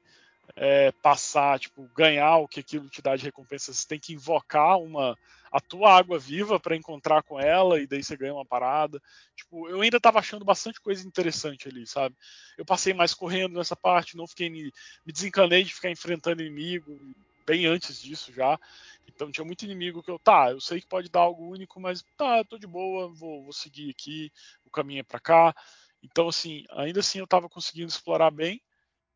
é, 0.56 0.92
passar, 1.02 1.58
tipo, 1.58 1.88
ganhar 1.94 2.36
o 2.38 2.48
que 2.48 2.60
aquilo 2.60 2.88
te 2.88 3.02
dá 3.02 3.16
de 3.16 3.24
recompensa, 3.24 3.72
você 3.72 3.86
tem 3.86 3.98
que 3.98 4.12
invocar 4.12 4.78
uma 4.78 5.16
a 5.50 5.60
tua 5.60 5.94
água 5.94 6.18
viva 6.18 6.58
para 6.58 6.74
encontrar 6.74 7.22
com 7.22 7.38
ela 7.38 7.78
e 7.78 7.86
daí 7.86 8.02
você 8.02 8.16
ganha 8.16 8.32
uma 8.32 8.44
parada. 8.44 8.98
Tipo, 9.36 9.68
eu 9.68 9.82
ainda 9.82 10.00
tava 10.00 10.18
achando 10.18 10.46
bastante 10.46 10.80
coisa 10.80 11.06
interessante 11.06 11.68
ali, 11.68 11.86
sabe? 11.86 12.16
Eu 12.56 12.64
passei 12.64 12.94
mais 12.94 13.12
correndo 13.12 13.58
nessa 13.58 13.76
parte, 13.76 14.16
não 14.16 14.26
fiquei 14.26 14.48
me, 14.48 14.72
me 15.04 15.12
desencanei 15.12 15.62
de 15.62 15.74
ficar 15.74 15.90
enfrentando 15.90 16.42
inimigo 16.42 16.98
bem 17.46 17.66
antes 17.66 18.00
disso 18.00 18.32
já. 18.32 18.58
Então 19.06 19.30
tinha 19.30 19.44
muito 19.44 19.64
inimigo 19.64 20.02
que 20.02 20.10
eu, 20.10 20.18
tá, 20.18 20.50
eu 20.50 20.60
sei 20.60 20.80
que 20.80 20.86
pode 20.86 21.10
dar 21.10 21.20
algo 21.20 21.48
único, 21.48 21.80
mas 21.80 22.04
tá, 22.16 22.38
eu 22.38 22.44
tô 22.44 22.58
de 22.58 22.66
boa, 22.66 23.08
vou, 23.08 23.42
vou 23.42 23.52
seguir 23.52 23.90
aqui, 23.90 24.32
o 24.64 24.70
caminho 24.70 25.00
é 25.00 25.04
para 25.04 25.20
cá. 25.20 25.54
Então, 26.02 26.28
assim, 26.28 26.64
ainda 26.70 27.00
assim 27.00 27.18
eu 27.18 27.24
estava 27.24 27.48
conseguindo 27.48 27.88
explorar 27.88 28.30
bem 28.30 28.60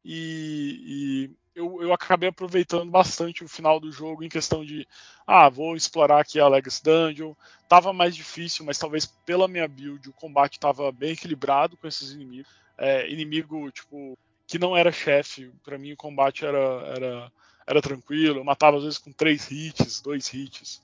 e, 0.04 0.82
e 0.86 1.30
eu, 1.58 1.82
eu, 1.82 1.92
acabei 1.92 2.28
aproveitando 2.28 2.88
bastante 2.90 3.42
o 3.42 3.48
final 3.48 3.80
do 3.80 3.90
jogo 3.90 4.22
em 4.22 4.28
questão 4.28 4.64
de, 4.64 4.86
ah, 5.26 5.48
vou 5.48 5.74
explorar 5.74 6.20
aqui 6.20 6.38
a 6.38 6.46
Legacy 6.46 6.84
Dungeon. 6.84 7.34
Tava 7.68 7.92
mais 7.92 8.14
difícil, 8.14 8.64
mas 8.64 8.78
talvez 8.78 9.06
pela 9.06 9.48
minha 9.48 9.66
build 9.66 10.08
o 10.08 10.12
combate 10.12 10.60
tava 10.60 10.92
bem 10.92 11.12
equilibrado 11.12 11.76
com 11.76 11.88
esses 11.88 12.12
inimigos. 12.12 12.52
É, 12.78 13.10
inimigo, 13.10 13.70
tipo, 13.72 14.16
que 14.46 14.58
não 14.58 14.76
era 14.76 14.92
chefe, 14.92 15.50
para 15.64 15.78
mim 15.78 15.92
o 15.92 15.96
combate 15.96 16.44
era, 16.44 16.58
era, 16.94 17.32
era 17.66 17.82
tranquilo. 17.82 18.38
Eu 18.38 18.44
matava 18.44 18.76
às 18.76 18.84
vezes 18.84 18.98
com 18.98 19.12
três 19.12 19.50
hits, 19.50 20.00
dois 20.00 20.32
hits. 20.32 20.82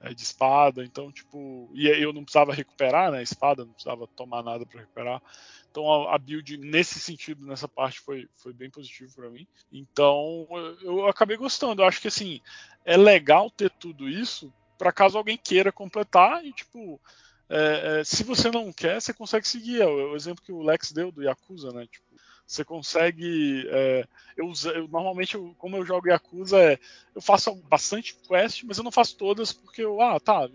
é, 0.00 0.12
de 0.12 0.22
espada, 0.22 0.84
então, 0.84 1.12
tipo, 1.12 1.70
e 1.74 1.86
eu 1.86 2.12
não 2.12 2.24
precisava 2.24 2.52
recuperar, 2.52 3.12
né, 3.12 3.22
espada, 3.22 3.64
não 3.64 3.72
precisava 3.72 4.06
tomar 4.08 4.42
nada 4.42 4.66
para 4.66 4.80
recuperar. 4.80 5.22
Então 5.70 5.90
a, 5.90 6.14
a, 6.14 6.18
build 6.18 6.56
nesse 6.58 7.00
sentido, 7.00 7.46
nessa 7.46 7.66
parte 7.66 8.00
foi, 8.00 8.28
foi 8.36 8.52
bem 8.52 8.68
positivo 8.68 9.14
para 9.14 9.30
mim. 9.30 9.46
Então 9.72 10.46
eu, 10.82 10.98
eu 10.98 11.06
acabei 11.06 11.36
gostando. 11.36 11.82
Eu 11.82 11.86
acho 11.86 12.00
que 12.00 12.08
assim 12.08 12.40
é 12.84 12.96
legal 12.96 13.50
ter 13.50 13.70
tudo 13.70 14.08
isso 14.08 14.52
para 14.76 14.92
caso 14.92 15.16
alguém 15.16 15.38
queira 15.38 15.72
completar 15.72 16.44
e 16.44 16.52
tipo 16.52 17.00
é, 17.48 18.00
é, 18.00 18.04
se 18.04 18.24
você 18.24 18.50
não 18.50 18.72
quer, 18.72 19.00
você 19.00 19.14
consegue 19.14 19.48
seguir. 19.48 19.80
É 19.80 19.86
o, 19.86 20.12
o, 20.12 20.16
exemplo 20.16 20.44
que 20.44 20.52
o 20.52 20.62
Lex 20.62 20.92
deu 20.92 21.10
do 21.10 21.22
Yakuza, 21.22 21.70
né? 21.72 21.86
Tipo, 21.86 22.06
você 22.46 22.64
consegue. 22.64 23.66
É, 23.68 24.06
eu, 24.36 24.52
eu, 24.74 24.88
normalmente, 24.88 25.34
eu, 25.34 25.54
como 25.58 25.76
eu 25.76 25.84
jogo 25.84 26.08
Yakuza, 26.08 26.58
é, 26.58 26.78
eu 27.14 27.22
faço 27.22 27.54
bastante 27.68 28.14
quest, 28.28 28.62
mas 28.64 28.78
eu 28.78 28.84
não 28.84 28.92
faço 28.92 29.16
todas 29.16 29.52
porque 29.52 29.82
eu, 29.82 30.00
ah, 30.00 30.18
tá, 30.20 30.48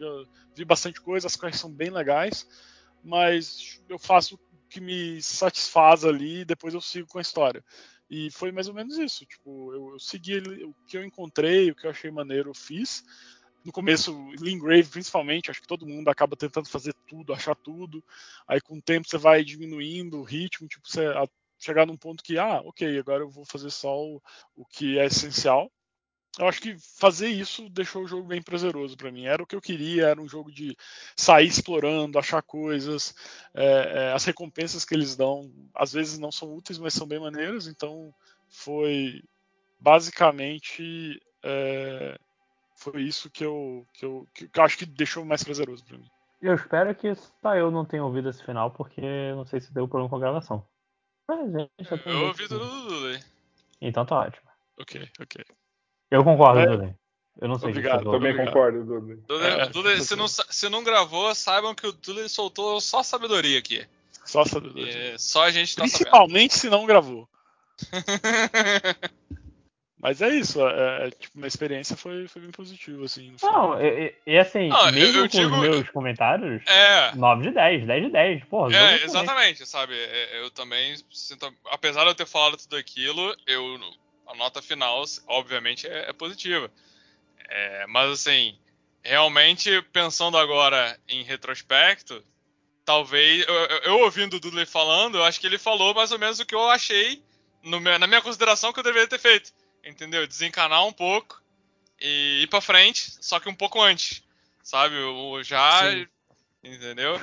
vi 0.56 0.66
bastante 0.66 1.02
coisa, 1.02 1.28
as 1.28 1.36
quests 1.36 1.60
são 1.60 1.72
bem 1.72 1.90
legais, 1.90 2.48
mas 3.03 3.82
eu 3.90 3.98
faço 3.98 4.36
o 4.36 4.40
que 4.70 4.82
me 4.82 5.22
satisfaz 5.22 6.03
ali 6.03 6.42
e 6.42 6.46
depois 6.46 6.74
eu 6.74 6.82
sigo 6.82 7.08
com 7.08 7.20
a 7.20 7.22
história. 7.22 7.64
E 8.10 8.32
foi 8.32 8.52
mais 8.52 8.68
ou 8.68 8.74
menos 8.74 8.98
isso. 8.98 9.26
Tipo, 9.26 9.74
eu, 9.74 9.90
eu 9.94 10.00
segui 10.00 10.38
o 10.64 10.74
que 10.88 10.98
eu 10.98 11.03
encontrei, 11.03 11.70
o 11.70 11.76
que 11.76 11.86
eu 11.86 11.92
achei 11.92 12.10
maneiro, 12.10 12.50
eu 12.50 12.53
fiz 12.53 13.03
no 13.68 13.74
começo, 13.74 14.32
Lingrave 14.40 14.88
principalmente, 14.88 15.52
acho 15.52 15.62
que 15.62 15.68
todo 15.68 15.86
mundo 15.86 16.08
acaba 16.08 16.38
tentando 16.38 16.70
fazer 16.70 16.96
tudo, 17.06 17.34
achar 17.34 17.53
tudo. 17.53 18.02
Aí 18.48 18.62
com 18.62 18.78
o 18.78 18.82
tempo 18.82 19.06
você 19.06 19.18
vai 19.18 19.44
diminuindo 19.44 20.20
o 20.20 20.24
ritmo, 20.24 20.70
tipo, 20.70 20.88
você 20.88 21.06
chegar 21.60 21.86
num 21.86 21.98
ponto 21.98 22.24
que, 22.24 22.38
ah, 22.38 22.62
ok, 22.66 22.98
agora 23.00 23.24
eu 23.24 23.30
vou 23.30 23.46
fazer 23.46 23.70
só 23.70 23.98
o, 23.98 24.22
o 24.56 24.66
que 24.66 24.98
é 24.98 25.06
essencial. 25.06 25.72
Eu 26.38 26.48
acho 26.48 26.62
que 26.62 26.78
fazer 27.00 27.30
isso 27.30 27.68
deixou 27.70 28.04
o 28.04 28.08
jogo 28.08 28.28
bem 28.28 28.42
prazeroso 28.42 28.96
para 28.96 29.12
mim. 29.12 29.26
Era 29.26 29.42
o 29.42 29.48
que 29.48 29.56
eu 29.56 29.62
queria, 29.62 30.08
era 30.08 30.22
um 30.22 30.28
jogo 30.28 30.52
de 30.52 30.78
sair 31.16 31.48
explorando, 31.48 32.20
achar 32.20 32.44
coisas. 32.44 33.16
É, 33.56 33.66
é, 33.66 34.14
as 34.14 34.24
recompensas 34.24 34.86
que 34.86 34.94
eles 34.94 35.16
dão, 35.16 35.52
às 35.74 35.94
vezes 35.94 36.20
não 36.20 36.32
são 36.32 36.54
úteis, 36.54 36.78
mas 36.78 36.94
são 36.94 37.08
bem 37.08 37.20
maneiras. 37.20 37.66
Então 37.66 38.14
foi 38.50 39.24
basicamente 39.80 41.20
é, 41.44 42.20
foi 42.76 43.02
isso 43.04 43.30
que 43.30 43.44
eu, 43.44 43.86
que 43.94 44.06
eu, 44.06 44.28
que 44.34 44.50
eu 44.54 44.64
acho 44.64 44.78
que 44.78 44.86
deixou 44.86 45.26
mais 45.26 45.44
prazeroso 45.44 45.84
para 45.84 45.98
mim. 45.98 46.08
Eu 46.42 46.54
espero 46.54 46.94
que 46.94 47.16
só 47.16 47.56
eu 47.56 47.72
não 47.72 47.84
tenha 47.84 48.04
ouvido 48.04 48.30
esse 48.30 48.44
final, 48.44 48.70
porque 48.72 49.02
não 49.36 49.46
sei 49.46 49.60
se 49.60 49.74
deu 49.74 49.88
problema 49.88 50.10
com 50.10 50.18
a 50.18 50.20
gravação. 50.20 50.64
Mas, 51.28 51.52
gente, 51.52 52.08
eu 52.08 52.28
ouvi 52.28 52.48
tudo 52.48 52.66
do 52.66 52.82
Dudu. 52.88 53.20
Então 53.82 54.06
tá 54.06 54.20
ótimo. 54.20 54.48
Ok, 54.80 55.10
ok. 55.20 55.46
Eu 56.10 56.24
concordo, 56.24 56.60
é. 56.60 56.68
Dudu. 56.68 56.96
Eu 57.40 57.48
não 57.48 57.60
sei 57.60 57.70
Obrigado, 57.70 58.00
se 58.00 58.06
também 58.06 58.32
obrigado. 58.32 58.48
concordo, 58.48 58.84
Dudu. 58.86 59.24
Dudu, 59.28 59.44
é, 59.46 59.70
Dudu 59.70 60.04
se, 60.04 60.16
não, 60.16 60.28
se 60.28 60.70
não 60.70 60.84
gravou, 60.84 61.36
saibam 61.36 61.76
que 61.76 61.86
o 61.86 61.92
Dudu 61.92 62.28
soltou 62.30 62.80
só 62.82 63.04
sabedoria 63.04 63.60
aqui. 63.60 63.86
Só 64.26 64.44
sabedoria. 64.44 65.14
É, 65.14 65.18
só 65.18 65.44
a 65.44 65.52
gente 65.52 65.76
tá 65.76 65.84
Principalmente 65.84 66.54
sabendo. 66.54 66.62
se 66.62 66.70
não 66.70 66.86
gravou. 66.86 67.30
Mas 69.99 70.22
é 70.22 70.30
isso, 70.30 70.65
é, 70.67 71.08
é, 71.08 71.10
tipo, 71.10 71.35
minha 71.35 71.47
experiência 71.47 71.97
foi, 71.97 72.28
foi 72.28 72.44
bem 72.44 72.51
positiva, 72.51 73.03
assim. 73.03 73.35
Não, 73.42 73.81
e, 73.81 74.13
e, 74.28 74.38
assim, 74.38 74.67
não, 74.67 74.92
mesmo 74.92 75.17
eu, 75.17 75.24
eu 75.24 75.30
com 75.30 75.38
digo, 75.38 75.56
os 75.56 75.62
meus 75.62 75.90
comentários, 75.90 76.62
é, 76.67 77.15
9 77.15 77.47
de 77.47 77.51
10, 77.51 77.88
10 77.88 78.03
de 78.06 78.12
10, 78.12 78.44
porra. 78.46 78.76
É, 78.76 79.03
exatamente, 79.03 79.65
sabe? 79.65 79.96
É, 79.96 80.40
eu 80.40 80.51
também 80.51 80.96
sinto, 81.12 81.51
apesar 81.72 82.03
de 82.03 82.10
eu 82.12 82.15
ter 82.15 82.28
falado 82.28 82.58
tudo 82.58 82.76
aquilo, 82.76 83.35
eu, 83.47 83.80
a 84.28 84.35
nota 84.35 84.62
final, 84.62 85.03
obviamente, 85.26 85.88
é, 85.88 86.10
é 86.10 86.13
positiva. 86.13 86.69
É, 87.49 87.88
mas, 87.88 88.12
assim, 88.12 88.56
realmente, 89.01 89.81
pensando 89.92 90.38
agora 90.38 90.96
em 91.10 91.24
retrospecto, 91.24 92.24
talvez, 92.85 93.47
eu, 93.47 93.56
eu 93.83 93.99
ouvindo 94.01 94.35
o 94.35 94.40
Dudley 94.40 94.67
falando, 94.67 95.17
eu 95.17 95.24
acho 95.24 95.40
que 95.40 95.47
ele 95.47 95.58
falou 95.58 95.96
mais 95.96 96.12
ou 96.12 96.19
menos 96.19 96.40
o 96.40 96.46
que 96.46 96.53
eu 96.53 96.69
achei 96.69 97.19
no, 97.63 97.80
na 97.80 98.06
minha 98.06 98.22
consideração 98.22 98.72
que 98.72 98.80
eu 98.80 98.83
deveria 98.83 99.08
ter 99.08 99.17
feito 99.19 99.51
entendeu? 99.88 100.28
Desencanar 100.28 100.86
um 100.86 100.94
pouco 100.94 101.42
e 102.00 102.42
ir 102.44 102.48
pra 102.48 102.62
frente, 102.62 103.16
só 103.22 103.40
que 103.40 103.50
um 103.50 103.56
pouco 103.56 103.82
antes, 103.82 104.24
sabe? 104.64 104.96
O 104.96 105.42
já, 105.44 105.92
Sim. 105.92 106.08
entendeu? 106.64 107.20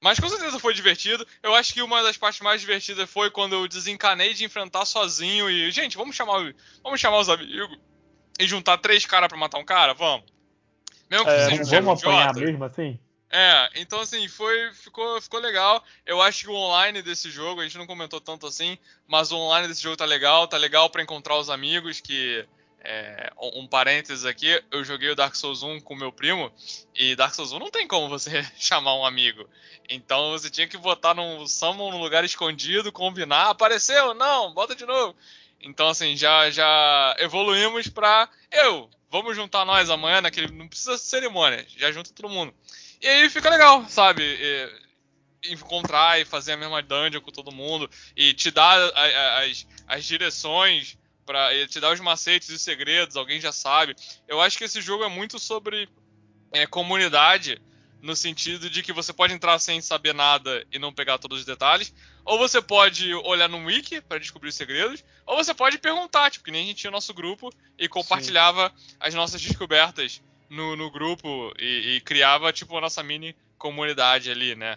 Mas 0.00 0.20
com 0.20 0.28
certeza 0.28 0.60
foi 0.60 0.72
divertido. 0.74 1.26
Eu 1.42 1.54
acho 1.54 1.74
que 1.74 1.82
uma 1.82 2.02
das 2.02 2.16
partes 2.16 2.40
mais 2.40 2.60
divertidas 2.60 3.10
foi 3.10 3.30
quando 3.30 3.54
eu 3.54 3.66
desencanei 3.66 4.32
de 4.32 4.44
enfrentar 4.44 4.84
sozinho 4.84 5.50
e, 5.50 5.70
gente, 5.70 5.96
vamos 5.96 6.14
chamar, 6.14 6.54
vamos 6.82 7.00
chamar 7.00 7.18
os 7.18 7.28
amigos 7.28 7.78
e 8.38 8.46
juntar 8.46 8.78
três 8.78 9.04
caras 9.04 9.28
para 9.28 9.36
matar 9.36 9.58
um 9.58 9.64
cara, 9.64 9.92
vamos. 9.94 10.24
Mesmo 11.10 11.24
que 11.24 11.32
é, 11.32 11.44
seja 11.46 11.62
um 11.80 11.82
vamos 11.82 12.02
apanhar 12.02 12.30
idiota. 12.30 12.40
mesmo 12.40 12.64
assim? 12.64 12.98
É, 13.30 13.70
então 13.74 14.00
assim, 14.00 14.26
foi, 14.26 14.72
ficou, 14.72 15.20
ficou 15.20 15.40
legal. 15.40 15.84
Eu 16.06 16.22
acho 16.22 16.44
que 16.44 16.50
o 16.50 16.54
online 16.54 17.02
desse 17.02 17.30
jogo, 17.30 17.60
a 17.60 17.64
gente 17.64 17.76
não 17.76 17.86
comentou 17.86 18.20
tanto 18.20 18.46
assim, 18.46 18.78
mas 19.06 19.30
o 19.30 19.36
online 19.36 19.68
desse 19.68 19.82
jogo 19.82 19.96
tá 19.96 20.04
legal, 20.04 20.48
tá 20.48 20.56
legal 20.56 20.88
para 20.88 21.02
encontrar 21.02 21.36
os 21.36 21.50
amigos, 21.50 22.00
que 22.00 22.46
é, 22.80 23.30
um 23.54 23.66
parênteses 23.66 24.24
aqui, 24.24 24.62
eu 24.70 24.82
joguei 24.84 25.10
o 25.10 25.16
Dark 25.16 25.34
Souls 25.34 25.62
1 25.62 25.80
com 25.80 25.94
meu 25.94 26.12
primo, 26.12 26.50
e 26.94 27.14
Dark 27.16 27.34
Souls 27.34 27.52
1 27.52 27.58
não 27.58 27.70
tem 27.70 27.86
como 27.86 28.08
você 28.08 28.42
chamar 28.58 28.94
um 28.94 29.04
amigo. 29.04 29.48
Então 29.88 30.30
você 30.30 30.48
tinha 30.48 30.68
que 30.68 30.78
botar 30.78 31.14
num 31.14 31.46
summon 31.46 31.90
num 31.90 32.00
lugar 32.00 32.24
escondido, 32.24 32.92
combinar, 32.92 33.50
apareceu, 33.50 34.14
não, 34.14 34.54
bota 34.54 34.74
de 34.74 34.86
novo. 34.86 35.14
Então 35.60 35.88
assim, 35.88 36.16
já 36.16 36.50
já 36.50 37.16
evoluímos 37.18 37.88
pra 37.88 38.28
eu, 38.50 38.88
vamos 39.10 39.36
juntar 39.36 39.64
nós 39.64 39.90
amanhã 39.90 40.20
naquele, 40.20 40.52
não 40.52 40.68
precisa 40.68 40.96
cerimônia, 40.96 41.66
já 41.76 41.90
junta 41.90 42.12
todo 42.14 42.28
mundo. 42.28 42.54
E 43.00 43.06
aí 43.06 43.30
fica 43.30 43.50
legal, 43.50 43.88
sabe? 43.88 44.22
E, 44.22 44.88
encontrar 45.44 46.20
e 46.20 46.24
fazer 46.24 46.52
a 46.52 46.56
mesma 46.56 46.82
dungeon 46.82 47.20
com 47.20 47.30
todo 47.30 47.52
mundo 47.52 47.88
e 48.16 48.34
te 48.34 48.50
dar 48.50 48.76
as, 48.94 49.66
as 49.86 50.04
direções 50.04 50.98
para 51.24 51.50
te 51.68 51.78
dar 51.78 51.92
os 51.92 52.00
macetes 52.00 52.48
e 52.48 52.58
segredos, 52.58 53.16
alguém 53.16 53.40
já 53.40 53.52
sabe. 53.52 53.94
Eu 54.26 54.40
acho 54.40 54.56
que 54.56 54.64
esse 54.64 54.80
jogo 54.80 55.04
é 55.04 55.08
muito 55.08 55.38
sobre 55.38 55.88
é, 56.52 56.66
comunidade 56.66 57.60
no 58.00 58.16
sentido 58.16 58.70
de 58.70 58.82
que 58.82 58.92
você 58.92 59.12
pode 59.12 59.34
entrar 59.34 59.58
sem 59.58 59.80
saber 59.80 60.14
nada 60.14 60.64
e 60.72 60.78
não 60.78 60.92
pegar 60.92 61.18
todos 61.18 61.40
os 61.40 61.44
detalhes, 61.44 61.92
ou 62.24 62.38
você 62.38 62.62
pode 62.62 63.12
olhar 63.14 63.48
no 63.48 63.64
wiki 63.64 64.00
para 64.00 64.18
descobrir 64.18 64.48
os 64.48 64.54
segredos, 64.54 65.04
ou 65.26 65.36
você 65.36 65.52
pode 65.52 65.78
perguntar, 65.78 66.30
tipo, 66.30 66.44
que 66.44 66.50
nem 66.50 66.64
a 66.64 66.66
gente 66.66 66.78
tinha 66.78 66.90
nosso 66.90 67.12
grupo 67.12 67.50
e 67.76 67.88
compartilhava 67.88 68.72
Sim. 68.76 68.96
as 69.00 69.14
nossas 69.14 69.42
descobertas 69.42 70.22
no, 70.48 70.76
no 70.76 70.90
grupo 70.90 71.52
e, 71.58 71.96
e, 71.96 72.00
criava, 72.00 72.52
tipo, 72.52 72.76
a 72.76 72.80
nossa 72.80 73.02
mini 73.02 73.34
comunidade 73.58 74.30
ali, 74.30 74.54
né? 74.54 74.76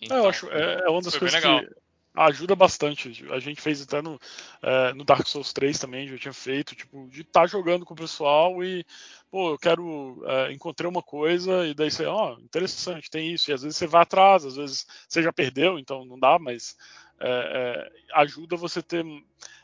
Então, 0.00 0.18
eu 0.18 0.28
acho, 0.28 0.50
é, 0.50 0.82
é 0.86 0.88
uma 0.88 1.02
das 1.02 1.16
coisas 1.16 1.40
que 1.40 1.68
ajuda 2.14 2.56
bastante. 2.56 3.24
A 3.30 3.38
gente 3.38 3.60
fez 3.60 3.82
até 3.82 4.02
no, 4.02 4.18
é, 4.62 4.92
no 4.94 5.04
Dark 5.04 5.26
Souls 5.26 5.52
3 5.52 5.78
também, 5.78 6.08
já 6.08 6.18
tinha 6.18 6.32
feito, 6.32 6.74
tipo, 6.74 7.08
de 7.08 7.20
estar 7.22 7.42
tá 7.42 7.46
jogando 7.46 7.84
com 7.84 7.94
o 7.94 7.96
pessoal 7.96 8.62
e, 8.64 8.84
pô, 9.30 9.52
eu 9.52 9.58
quero, 9.58 10.22
é, 10.26 10.52
encontrei 10.52 10.88
uma 10.88 11.02
coisa 11.02 11.66
e 11.66 11.74
daí 11.74 11.90
você, 11.90 12.04
ó, 12.06 12.34
oh, 12.34 12.40
interessante, 12.40 13.10
tem 13.10 13.32
isso. 13.32 13.50
E 13.50 13.54
às 13.54 13.62
vezes 13.62 13.76
você 13.76 13.86
vai 13.86 14.02
atrás, 14.02 14.44
às 14.44 14.56
vezes 14.56 14.86
você 15.08 15.22
já 15.22 15.32
perdeu, 15.32 15.78
então 15.78 16.04
não 16.04 16.18
dá, 16.18 16.38
mas 16.38 16.76
é, 17.20 17.88
é 18.16 18.20
ajuda 18.20 18.56
você 18.56 18.82
ter 18.82 19.04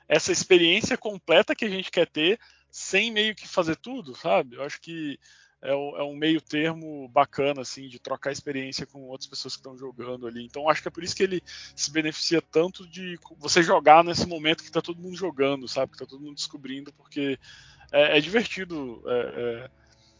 essa 0.08 0.31
experiência 0.31 0.97
completa 0.97 1.55
que 1.55 1.65
a 1.65 1.71
gente 1.71 1.90
quer 1.90 2.06
ter 2.06 2.39
sem 2.71 3.10
meio 3.10 3.35
que 3.35 3.49
fazer 3.49 3.76
tudo, 3.76 4.15
sabe? 4.15 4.56
Eu 4.56 4.62
acho 4.62 4.81
que 4.81 5.19
é, 5.62 5.71
é, 5.71 6.03
um 6.03 6.15
meio 6.15 6.40
termo 6.40 7.08
bacana, 7.08 7.62
assim, 7.62 7.89
de 7.89 7.99
trocar 7.99 8.33
experiência 8.33 8.87
com 8.87 9.03
outras 9.05 9.28
pessoas 9.28 9.55
que 9.55 9.60
estão 9.60 9.76
jogando 9.76 10.26
ali. 10.26 10.44
Então 10.44 10.69
acho 10.69 10.83
que 10.83 10.89
é 10.89 10.90
por 10.90 11.03
isso 11.03 11.17
que 11.17 11.22
ele 11.22 11.42
se 11.74 11.90
beneficia 11.90 12.42
tanto 12.42 12.87
de 12.87 13.19
você 13.39 13.62
jogar 13.62 14.05
nesse 14.05 14.26
momento 14.26 14.62
que 14.62 14.69
está 14.69 14.83
todo 14.83 15.01
mundo 15.01 15.17
jogando, 15.17 15.67
sabe? 15.67 15.92
Que 15.92 15.97
está 15.97 16.06
todo 16.06 16.22
mundo 16.22 16.37
descobrindo, 16.37 16.92
porque 16.92 17.39
é, 17.92 18.19
é 18.19 18.21
divertido. 18.21 19.03
É, 19.06 19.21
é 19.67 19.71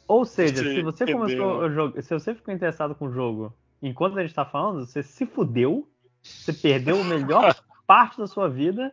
Ou 0.09 0.25
seja, 0.25 0.57
se 0.57 0.83
você 0.83 1.05
entender, 1.05 1.19
começou 1.19 1.61
né? 1.61 1.67
o 1.67 1.71
jogo, 1.71 2.03
se 2.03 2.11
você 2.11 2.35
ficou 2.35 2.55
interessado 2.55 2.95
com 2.95 3.07
o 3.07 3.13
jogo 3.13 3.55
enquanto 3.83 4.19
a 4.19 4.21
gente 4.21 4.31
está 4.31 4.45
falando, 4.45 4.87
você 4.87 5.03
se 5.03 5.27
fudeu, 5.27 5.89
você 6.23 6.53
perdeu 6.53 7.01
a 7.01 7.05
melhor 7.05 7.55
parte 7.87 8.19
da 8.19 8.27
sua 8.27 8.49
vida 8.49 8.93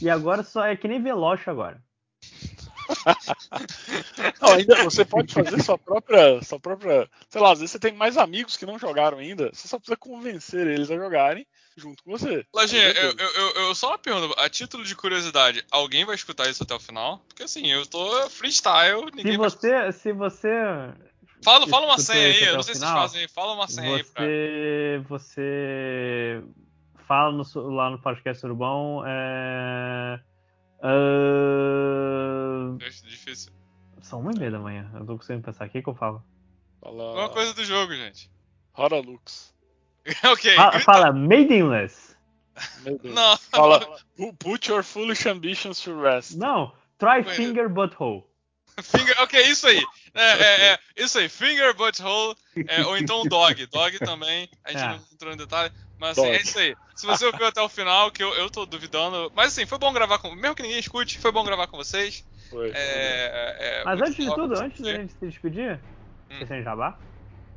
e 0.00 0.10
agora 0.10 0.42
só 0.42 0.66
é 0.66 0.76
que 0.76 0.88
nem 0.88 1.02
Veloz 1.02 1.46
agora. 1.46 1.82
não, 4.40 4.52
ainda 4.52 4.84
você 4.84 5.04
pode 5.04 5.32
fazer 5.32 5.62
sua 5.62 5.78
própria, 5.78 6.42
sua 6.42 6.60
própria. 6.60 7.08
Sei 7.28 7.40
lá, 7.40 7.52
às 7.52 7.60
vezes 7.60 7.72
você 7.72 7.78
tem 7.78 7.92
mais 7.92 8.16
amigos 8.16 8.56
que 8.56 8.66
não 8.66 8.78
jogaram 8.78 9.18
ainda. 9.18 9.50
Você 9.52 9.68
só 9.68 9.78
precisa 9.78 9.96
convencer 9.96 10.66
eles 10.66 10.90
a 10.90 10.96
jogarem 10.96 11.46
junto 11.76 12.02
com 12.02 12.12
você. 12.12 12.46
Lajinha, 12.54 12.90
eu, 12.92 13.12
eu, 13.12 13.34
eu, 13.34 13.50
eu, 13.66 13.74
só 13.74 13.88
uma 13.88 13.98
pergunta, 13.98 14.40
a 14.40 14.48
título 14.48 14.84
de 14.84 14.94
curiosidade, 14.94 15.64
alguém 15.70 16.04
vai 16.04 16.14
escutar 16.14 16.48
isso 16.48 16.62
até 16.62 16.74
o 16.74 16.80
final? 16.80 17.18
Porque 17.28 17.42
assim, 17.42 17.66
eu 17.70 17.84
tô 17.86 18.30
freestyle, 18.30 19.10
ninguém 19.14 19.32
se 19.32 19.38
você, 19.38 19.70
vai... 19.70 19.92
Se 19.92 20.12
você. 20.12 20.48
Fala, 21.42 21.66
fala 21.68 21.86
uma 21.86 21.98
senha 21.98 22.26
aí, 22.26 22.44
eu 22.44 22.54
não 22.54 22.62
sei 22.62 22.74
se 22.74 22.80
vocês 22.80 22.92
fazem. 22.92 23.28
Fala 23.28 23.54
uma 23.54 23.68
senha 23.68 23.98
você, 23.98 24.18
aí, 24.18 25.00
pra... 25.00 25.08
Você 25.08 26.42
fala 27.06 27.32
no, 27.32 27.70
lá 27.70 27.90
no 27.90 27.98
podcast 27.98 28.46
Urbão. 28.46 29.02
É 29.06 30.20
Uh... 30.84 32.76
difícil. 33.06 33.52
São 34.02 34.20
uma 34.20 34.32
e 34.32 34.38
meia 34.38 34.50
da 34.50 34.58
manhã. 34.58 34.90
Eu 34.94 35.06
tô 35.06 35.16
conseguindo 35.16 35.44
pensar 35.44 35.64
aqui 35.64 35.82
que 35.82 35.88
eu 35.88 35.94
falo. 35.94 36.22
Fala. 36.80 37.02
Alguma 37.04 37.28
coisa 37.30 37.54
do 37.54 37.64
jogo, 37.64 37.94
gente. 37.94 38.30
Horalux. 38.76 39.54
ok. 40.24 40.54
Fala, 40.54 40.80
fala 40.80 41.12
Maidenless. 41.12 42.14
Não. 43.02 43.36
Fala. 43.38 43.80
"Pu- 44.16 44.34
Put 44.34 44.70
your 44.70 44.82
foolish 44.82 45.26
ambitions 45.28 45.80
to 45.80 45.98
rest. 46.00 46.36
Não, 46.36 46.72
Try 46.98 47.22
Ué. 47.26 47.34
Finger 47.34 47.68
Butthole. 47.68 48.24
Finger, 48.82 49.14
ok, 49.20 49.40
isso 49.42 49.66
aí. 49.66 49.82
É, 50.16 50.22
é, 50.30 50.66
é, 50.74 50.78
isso 50.94 51.18
aí, 51.18 51.28
finger, 51.28 51.74
butthole, 51.74 52.36
é, 52.68 52.84
ou 52.86 52.96
então 52.96 53.24
dog. 53.24 53.66
Dog 53.66 53.98
também, 53.98 54.48
a 54.62 54.70
gente 54.70 54.80
É. 54.80 54.88
não 54.90 55.00
entrou 55.12 55.32
em 55.32 55.36
detalhe. 55.36 55.74
Mas 55.98 56.18
assim, 56.18 56.28
é 56.28 56.36
isso 56.40 56.58
aí. 56.58 56.76
Se 56.96 57.06
você 57.06 57.24
ouviu 57.26 57.46
até 57.46 57.60
o 57.60 57.68
final, 57.68 58.10
que 58.10 58.22
eu, 58.22 58.32
eu 58.34 58.50
tô 58.50 58.66
duvidando. 58.66 59.32
Mas 59.34 59.48
assim, 59.48 59.66
foi 59.66 59.78
bom 59.78 59.92
gravar 59.92 60.18
com. 60.18 60.34
Mesmo 60.34 60.54
que 60.54 60.62
ninguém 60.62 60.78
escute, 60.78 61.18
foi 61.18 61.32
bom 61.32 61.44
gravar 61.44 61.66
com 61.66 61.76
vocês. 61.76 62.24
Foi. 62.50 62.70
É, 62.74 63.56
é, 63.58 63.82
Mas 63.84 63.98
muito 63.98 64.10
antes 64.10 64.24
de 64.24 64.34
tudo, 64.34 64.58
antes 64.58 64.80
da 64.80 64.92
gente 64.92 65.12
se 65.12 65.26
despedir, 65.26 65.80
Hum. 66.30 66.38
você 66.38 66.46
tem 66.46 66.62
jabá? 66.62 66.98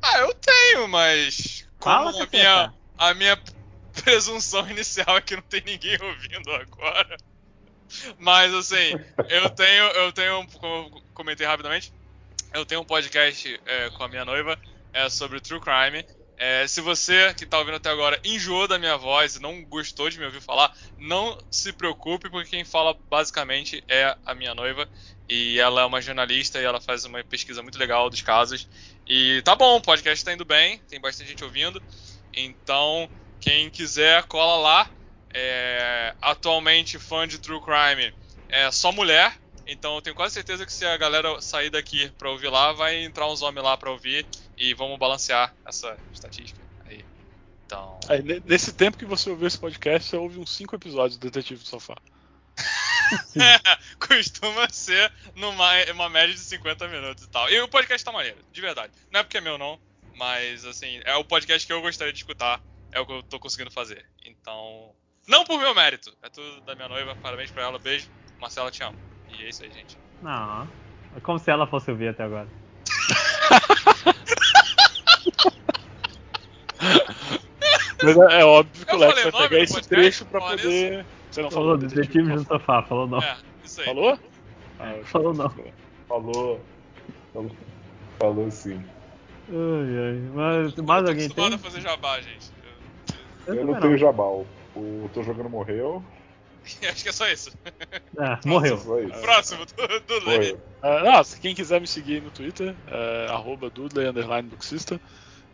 Ah, 0.02 0.18
eu 0.20 0.34
tenho, 0.34 0.88
mas. 0.88 1.66
Como 1.78 2.12
Fala, 2.12 2.22
a 2.22 2.26
minha, 2.30 2.74
a 2.96 3.14
minha 3.14 3.42
presunção 4.04 4.68
inicial 4.70 5.16
é 5.16 5.20
que 5.20 5.36
não 5.36 5.42
tem 5.42 5.62
ninguém 5.64 5.96
ouvindo 6.00 6.52
agora. 6.52 7.16
Mas 8.18 8.52
assim, 8.54 8.92
eu 9.28 9.48
tenho, 9.50 9.84
eu 9.84 10.12
tenho, 10.12 10.46
como 10.58 10.74
eu 10.94 11.02
comentei 11.14 11.46
rapidamente, 11.46 11.92
eu 12.52 12.64
tenho 12.66 12.82
um 12.82 12.84
podcast 12.84 13.60
é, 13.64 13.90
com 13.90 14.04
a 14.04 14.08
minha 14.08 14.24
noiva 14.24 14.58
é, 14.92 15.08
sobre 15.08 15.40
True 15.40 15.60
Crime. 15.60 16.04
É, 16.40 16.68
se 16.68 16.80
você 16.80 17.34
que 17.34 17.44
tá 17.44 17.58
ouvindo 17.58 17.74
até 17.74 17.90
agora 17.90 18.20
enjoou 18.24 18.68
da 18.68 18.78
minha 18.78 18.96
voz 18.96 19.34
e 19.34 19.42
não 19.42 19.64
gostou 19.64 20.08
de 20.08 20.20
me 20.20 20.24
ouvir 20.24 20.40
falar, 20.40 20.72
não 20.96 21.36
se 21.50 21.72
preocupe, 21.72 22.30
porque 22.30 22.50
quem 22.50 22.64
fala 22.64 22.96
basicamente 23.10 23.82
é 23.88 24.16
a 24.24 24.34
minha 24.36 24.54
noiva. 24.54 24.88
E 25.28 25.58
ela 25.58 25.82
é 25.82 25.84
uma 25.84 26.00
jornalista 26.00 26.60
e 26.60 26.64
ela 26.64 26.80
faz 26.80 27.04
uma 27.04 27.22
pesquisa 27.24 27.60
muito 27.60 27.76
legal 27.76 28.08
dos 28.08 28.22
casos. 28.22 28.68
E 29.04 29.42
tá 29.42 29.56
bom, 29.56 29.76
o 29.76 29.82
podcast 29.82 30.24
tá 30.24 30.32
indo 30.32 30.44
bem, 30.44 30.80
tem 30.88 31.00
bastante 31.00 31.28
gente 31.28 31.42
ouvindo. 31.42 31.82
Então, 32.32 33.10
quem 33.40 33.68
quiser, 33.68 34.22
cola 34.24 34.56
lá. 34.60 34.90
É, 35.34 36.14
atualmente, 36.22 36.98
fã 37.00 37.26
de 37.26 37.38
True 37.38 37.60
Crime 37.60 38.14
é 38.48 38.70
só 38.70 38.92
mulher. 38.92 39.36
Então, 39.68 39.96
eu 39.96 40.02
tenho 40.02 40.16
quase 40.16 40.34
certeza 40.34 40.64
que 40.64 40.72
se 40.72 40.84
a 40.86 40.96
galera 40.96 41.40
sair 41.42 41.68
daqui 41.68 42.10
pra 42.18 42.30
ouvir 42.30 42.48
lá, 42.48 42.72
vai 42.72 43.04
entrar 43.04 43.28
uns 43.30 43.42
homens 43.42 43.62
lá 43.62 43.76
pra 43.76 43.90
ouvir. 43.90 44.26
E 44.56 44.72
vamos 44.74 44.98
balancear 44.98 45.54
essa 45.64 45.96
estatística 46.12 46.60
aí. 46.86 47.04
Então. 47.64 48.00
Aí, 48.08 48.22
ne- 48.22 48.42
nesse 48.44 48.72
tempo 48.72 48.96
que 48.96 49.04
você 49.04 49.28
ouviu 49.30 49.46
esse 49.46 49.58
podcast, 49.58 50.08
você 50.08 50.16
ouve 50.16 50.38
uns 50.38 50.50
5 50.50 50.74
episódios 50.74 51.18
do 51.18 51.30
Detetive 51.30 51.62
do 51.62 51.68
Sofá. 51.68 51.96
costuma 54.00 54.68
ser 54.68 55.12
numa 55.36 55.70
uma 55.92 56.08
média 56.08 56.34
de 56.34 56.40
50 56.40 56.88
minutos 56.88 57.24
e 57.24 57.28
tal. 57.28 57.48
E 57.50 57.60
o 57.60 57.68
podcast 57.68 58.04
tá 58.04 58.10
maneiro, 58.10 58.38
de 58.50 58.60
verdade. 58.60 58.92
Não 59.12 59.20
é 59.20 59.22
porque 59.22 59.38
é 59.38 59.40
meu, 59.40 59.58
não. 59.58 59.78
Mas, 60.14 60.64
assim, 60.64 61.00
é 61.04 61.14
o 61.14 61.24
podcast 61.24 61.66
que 61.66 61.72
eu 61.72 61.80
gostaria 61.80 62.12
de 62.12 62.18
escutar. 62.18 62.60
É 62.90 62.98
o 62.98 63.06
que 63.06 63.12
eu 63.12 63.22
tô 63.22 63.38
conseguindo 63.38 63.70
fazer. 63.70 64.04
Então. 64.24 64.94
Não 65.26 65.44
por 65.44 65.60
meu 65.60 65.74
mérito. 65.74 66.16
É 66.22 66.28
tudo 66.30 66.62
da 66.62 66.74
minha 66.74 66.88
noiva. 66.88 67.14
Parabéns 67.16 67.50
pra 67.50 67.62
ela. 67.62 67.78
Beijo. 67.78 68.08
Marcela, 68.40 68.70
te 68.70 68.82
amo. 68.82 68.98
E 69.38 69.44
é 69.44 69.48
isso 69.48 69.62
aí, 69.64 69.70
gente. 69.70 69.96
Não. 70.22 70.68
É 71.16 71.20
como 71.20 71.38
se 71.38 71.50
ela 71.50 71.66
fosse 71.66 71.90
ouvir 71.90 72.08
até 72.08 72.22
agora. 72.24 72.46
Mas 78.02 78.16
é, 78.16 78.40
é 78.40 78.44
óbvio 78.44 78.86
que 78.86 78.92
Eu 78.92 78.96
o 78.96 79.00
Lex 79.00 79.22
vai 79.22 79.48
pegar 79.48 79.62
esse 79.62 79.72
podcast? 79.74 79.88
trecho 79.88 80.24
pra 80.26 80.40
Falar 80.40 80.56
poder. 80.56 81.06
Você 81.30 81.42
não 81.42 81.50
Falou 81.50 81.76
falou 81.76 81.88
detetive 81.88 82.32
do 82.32 82.44
sofá, 82.44 82.82
falou 82.82 83.06
não. 83.06 83.18
É, 83.20 83.36
isso 83.64 83.80
aí. 83.80 83.86
Falou? 83.86 84.18
Ah, 84.78 84.92
eu 84.94 85.04
Falou 85.04 85.34
não. 85.34 85.50
Falou. 86.08 86.60
Falou, 87.32 87.50
falou 88.18 88.50
sim. 88.50 88.82
Ai, 89.50 89.98
ai. 89.98 90.30
Mas 90.34 90.76
Eu 90.78 90.84
mais 90.84 91.08
alguém 91.08 91.28
tem? 91.28 91.54
a 91.54 91.58
fazer 91.58 91.80
jabá, 91.80 92.20
gente. 92.20 92.50
Eu- 93.46 93.54
Eu, 93.54 93.60
também 93.60 93.74
não 93.74 93.80
tenho 93.80 93.98
jabal. 93.98 94.46
O 94.76 95.10
Tô 95.12 95.22
Jogando 95.22 95.50
morreu. 95.50 96.02
acho 96.90 97.02
que 97.02 97.08
é 97.08 97.12
só 97.12 97.28
isso. 97.28 97.50
Ah, 98.20 98.40
morreu. 98.44 98.76
Próximo, 99.20 99.64
do. 99.64 100.58
Ah, 100.82 101.20
ah, 101.20 101.24
se 101.24 101.38
quem 101.38 101.54
quiser 101.54 101.80
me 101.80 101.86
seguir 101.86 102.20
no 102.20 102.30
Twitter, 102.32 102.74
é 102.88 103.26
arroba 103.30 103.70
Dudley 103.70 104.08
underline. 104.08 104.50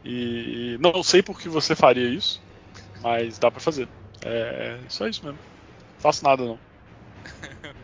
E 0.03 0.79
não 0.81 1.03
sei 1.03 1.23
por 1.23 1.39
que 1.39 1.47
você 1.49 1.75
faria 1.75 2.09
isso, 2.09 2.43
mas 3.03 3.39
dá 3.39 3.51
pra 3.51 3.61
fazer. 3.61 3.87
É, 4.25 4.79
é 4.83 4.89
só 4.89 5.07
isso 5.07 5.23
mesmo. 5.25 5.39
Faço 5.99 6.25
nada 6.25 6.43
não. 6.45 6.59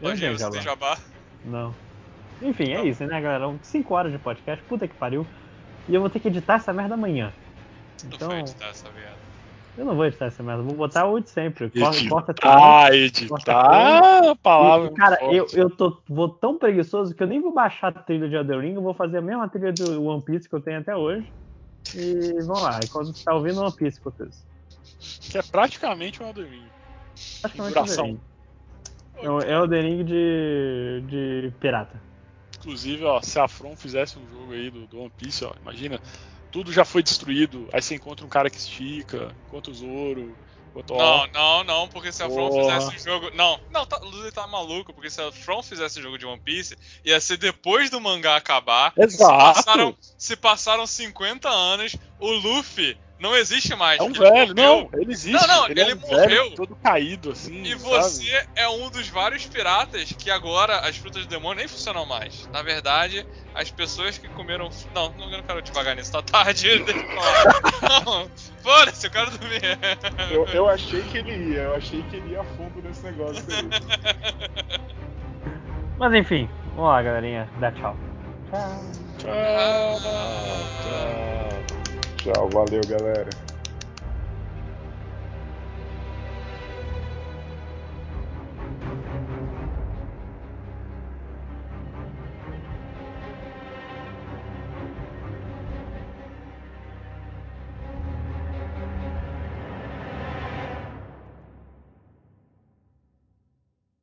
Não 0.00 0.10
Hoje 0.10 0.28
você 0.28 0.50
tem 0.50 0.60
jabá. 0.62 0.94
jabá? 0.94 0.98
Não. 1.44 1.74
Enfim, 2.42 2.72
é 2.72 2.78
Tá. 2.78 2.84
isso, 2.84 3.04
né, 3.06 3.20
galera? 3.20 3.58
5 3.62 3.94
horas 3.94 4.12
de 4.12 4.18
podcast, 4.18 4.62
puta 4.64 4.86
que 4.86 4.94
pariu. 4.94 5.26
E 5.88 5.94
eu 5.94 6.00
vou 6.00 6.10
ter 6.10 6.20
que 6.20 6.28
editar 6.28 6.54
essa 6.56 6.72
merda 6.72 6.94
amanhã. 6.94 7.32
Tu 7.98 8.06
Então, 8.14 8.28
foi 8.28 8.40
editar 8.40 8.68
essa 8.68 8.90
merda. 8.90 9.15
Eu 9.76 9.84
não 9.84 9.94
vou 9.94 10.06
editar 10.06 10.26
essa 10.26 10.42
merda, 10.42 10.62
vou 10.62 10.74
botar 10.74 11.06
o 11.06 11.20
de 11.20 11.28
sempre. 11.28 11.70
Corta, 12.08 12.34
corta. 12.34 12.34
Ah, 12.42 12.94
editar 12.94 14.30
a 14.30 14.36
palavra. 14.36 14.88
E, 14.88 14.94
cara, 14.94 15.16
forte. 15.16 15.36
eu, 15.36 15.46
eu 15.54 15.70
tô, 15.70 15.98
vou 16.08 16.28
tão 16.28 16.56
preguiçoso 16.58 17.14
que 17.14 17.22
eu 17.22 17.26
nem 17.26 17.40
vou 17.40 17.52
baixar 17.52 17.88
a 17.88 17.92
trilha 17.92 18.28
de 18.28 18.34
Elden 18.34 18.60
Ring, 18.60 18.74
eu 18.74 18.82
vou 18.82 18.94
fazer 18.94 19.18
a 19.18 19.22
mesma 19.22 19.48
trilha 19.48 19.72
do 19.72 20.04
One 20.04 20.22
Piece 20.22 20.48
que 20.48 20.54
eu 20.54 20.60
tenho 20.60 20.80
até 20.80 20.96
hoje. 20.96 21.30
E 21.94 22.42
vamos 22.44 22.62
lá, 22.62 22.80
quando 22.90 23.14
você 23.14 23.24
tá 23.24 23.34
ouvindo 23.34 23.60
One 23.60 23.72
Piece 23.72 24.00
com 24.00 24.10
vocês. 24.10 24.46
Que 25.30 25.38
é 25.38 25.42
praticamente 25.42 26.22
um 26.22 26.26
Elden 26.26 26.44
Ring. 26.44 26.68
Praticamente. 27.40 27.78
Elden 27.78 28.04
Ring. 28.04 28.20
É 29.22 29.30
o 29.30 29.40
Elden 29.40 29.82
Ring 29.82 30.04
de, 30.04 31.02
de 31.06 31.52
pirata. 31.60 32.00
Inclusive, 32.58 33.04
ó, 33.04 33.20
se 33.20 33.38
a 33.38 33.46
From 33.46 33.76
fizesse 33.76 34.18
um 34.18 34.26
jogo 34.28 34.52
aí 34.52 34.70
do, 34.70 34.86
do 34.86 35.00
One 35.00 35.12
Piece, 35.16 35.44
ó, 35.44 35.52
imagina, 35.62 36.00
tudo 36.56 36.72
já 36.72 36.86
foi 36.86 37.02
destruído, 37.02 37.68
aí 37.70 37.82
você 37.82 37.94
encontra 37.94 38.24
um 38.24 38.30
cara 38.30 38.48
que 38.48 38.56
estica, 38.56 39.36
encontra 39.46 39.70
o 39.70 39.74
Zoro, 39.74 40.34
encontra 40.70 40.94
o 40.94 40.98
Não, 40.98 41.26
não, 41.26 41.64
não, 41.64 41.88
porque 41.88 42.10
se 42.10 42.22
a 42.22 42.30
From 42.30 42.48
Porra. 42.48 42.80
fizesse 42.80 42.96
um 42.96 43.12
jogo. 43.12 43.30
Não, 43.34 43.60
não, 43.70 43.84
tá, 43.84 44.00
tá 44.32 44.46
maluco, 44.46 44.94
porque 44.94 45.10
se 45.10 45.20
a 45.20 45.30
From 45.30 45.62
fizesse 45.62 46.00
jogo 46.00 46.16
de 46.16 46.24
One 46.24 46.40
Piece, 46.40 46.74
ia 47.04 47.20
ser 47.20 47.36
depois 47.36 47.90
do 47.90 48.00
mangá 48.00 48.36
acabar. 48.36 48.94
Se 48.94 49.02
Exato. 49.02 49.36
passaram, 49.36 49.98
se 50.16 50.34
passaram 50.34 50.86
50 50.86 51.46
anos, 51.46 51.94
o 52.18 52.30
Luffy 52.30 52.98
não 53.18 53.34
existe 53.34 53.74
mais. 53.74 53.98
É 53.98 54.02
um 54.02 54.08
ele 54.08 54.18
velho, 54.18 54.32
morreu. 54.32 54.54
não, 54.54 55.00
ele 55.00 55.12
existe. 55.12 55.32
Não, 55.32 55.46
não, 55.46 55.68
ele, 55.68 55.80
é 55.80 55.84
ele 55.84 55.94
um 55.94 56.00
morreu. 56.00 56.28
velho 56.28 56.50
todo 56.54 56.76
caído, 56.76 57.30
assim. 57.30 57.62
E 57.62 57.70
sabe? 57.70 57.82
você 57.82 58.46
é 58.54 58.68
um 58.68 58.90
dos 58.90 59.08
vários 59.08 59.46
piratas 59.46 60.12
que 60.12 60.30
agora 60.30 60.80
as 60.80 60.96
frutas 60.96 61.22
do 61.24 61.28
demônio 61.28 61.58
nem 61.58 61.68
funcionam 61.68 62.04
mais. 62.04 62.46
Na 62.52 62.62
verdade, 62.62 63.26
as 63.54 63.70
pessoas 63.70 64.18
que 64.18 64.28
comeram. 64.28 64.68
Não, 64.94 65.10
não, 65.12 65.42
quero 65.42 65.62
devagar 65.62 65.96
nisso, 65.96 66.12
tá 66.12 66.22
tarde. 66.22 66.84
Não, 68.04 68.28
foda-se, 68.62 69.06
eu 69.06 69.10
quero 69.10 69.30
dormir. 69.30 69.60
Eu, 70.30 70.46
eu 70.46 70.68
achei 70.68 71.02
que 71.02 71.18
ele 71.18 71.52
ia, 71.52 71.62
eu 71.62 71.76
achei 71.76 72.02
que 72.02 72.16
ele 72.16 72.32
ia 72.32 72.40
a 72.40 72.44
fundo 72.44 72.82
nesse 72.82 73.02
negócio 73.02 73.44
aí. 73.48 74.80
Mas 75.98 76.14
enfim, 76.14 76.48
vamos 76.74 76.90
lá, 76.90 77.02
galerinha. 77.02 77.48
Dá 77.58 77.72
tchau. 77.72 77.96
Tchau. 78.50 78.80
Tchau, 79.18 80.00
tchau. 80.00 81.35
Tchau, 82.26 82.50
valeu, 82.50 82.86
galera. 82.86 83.45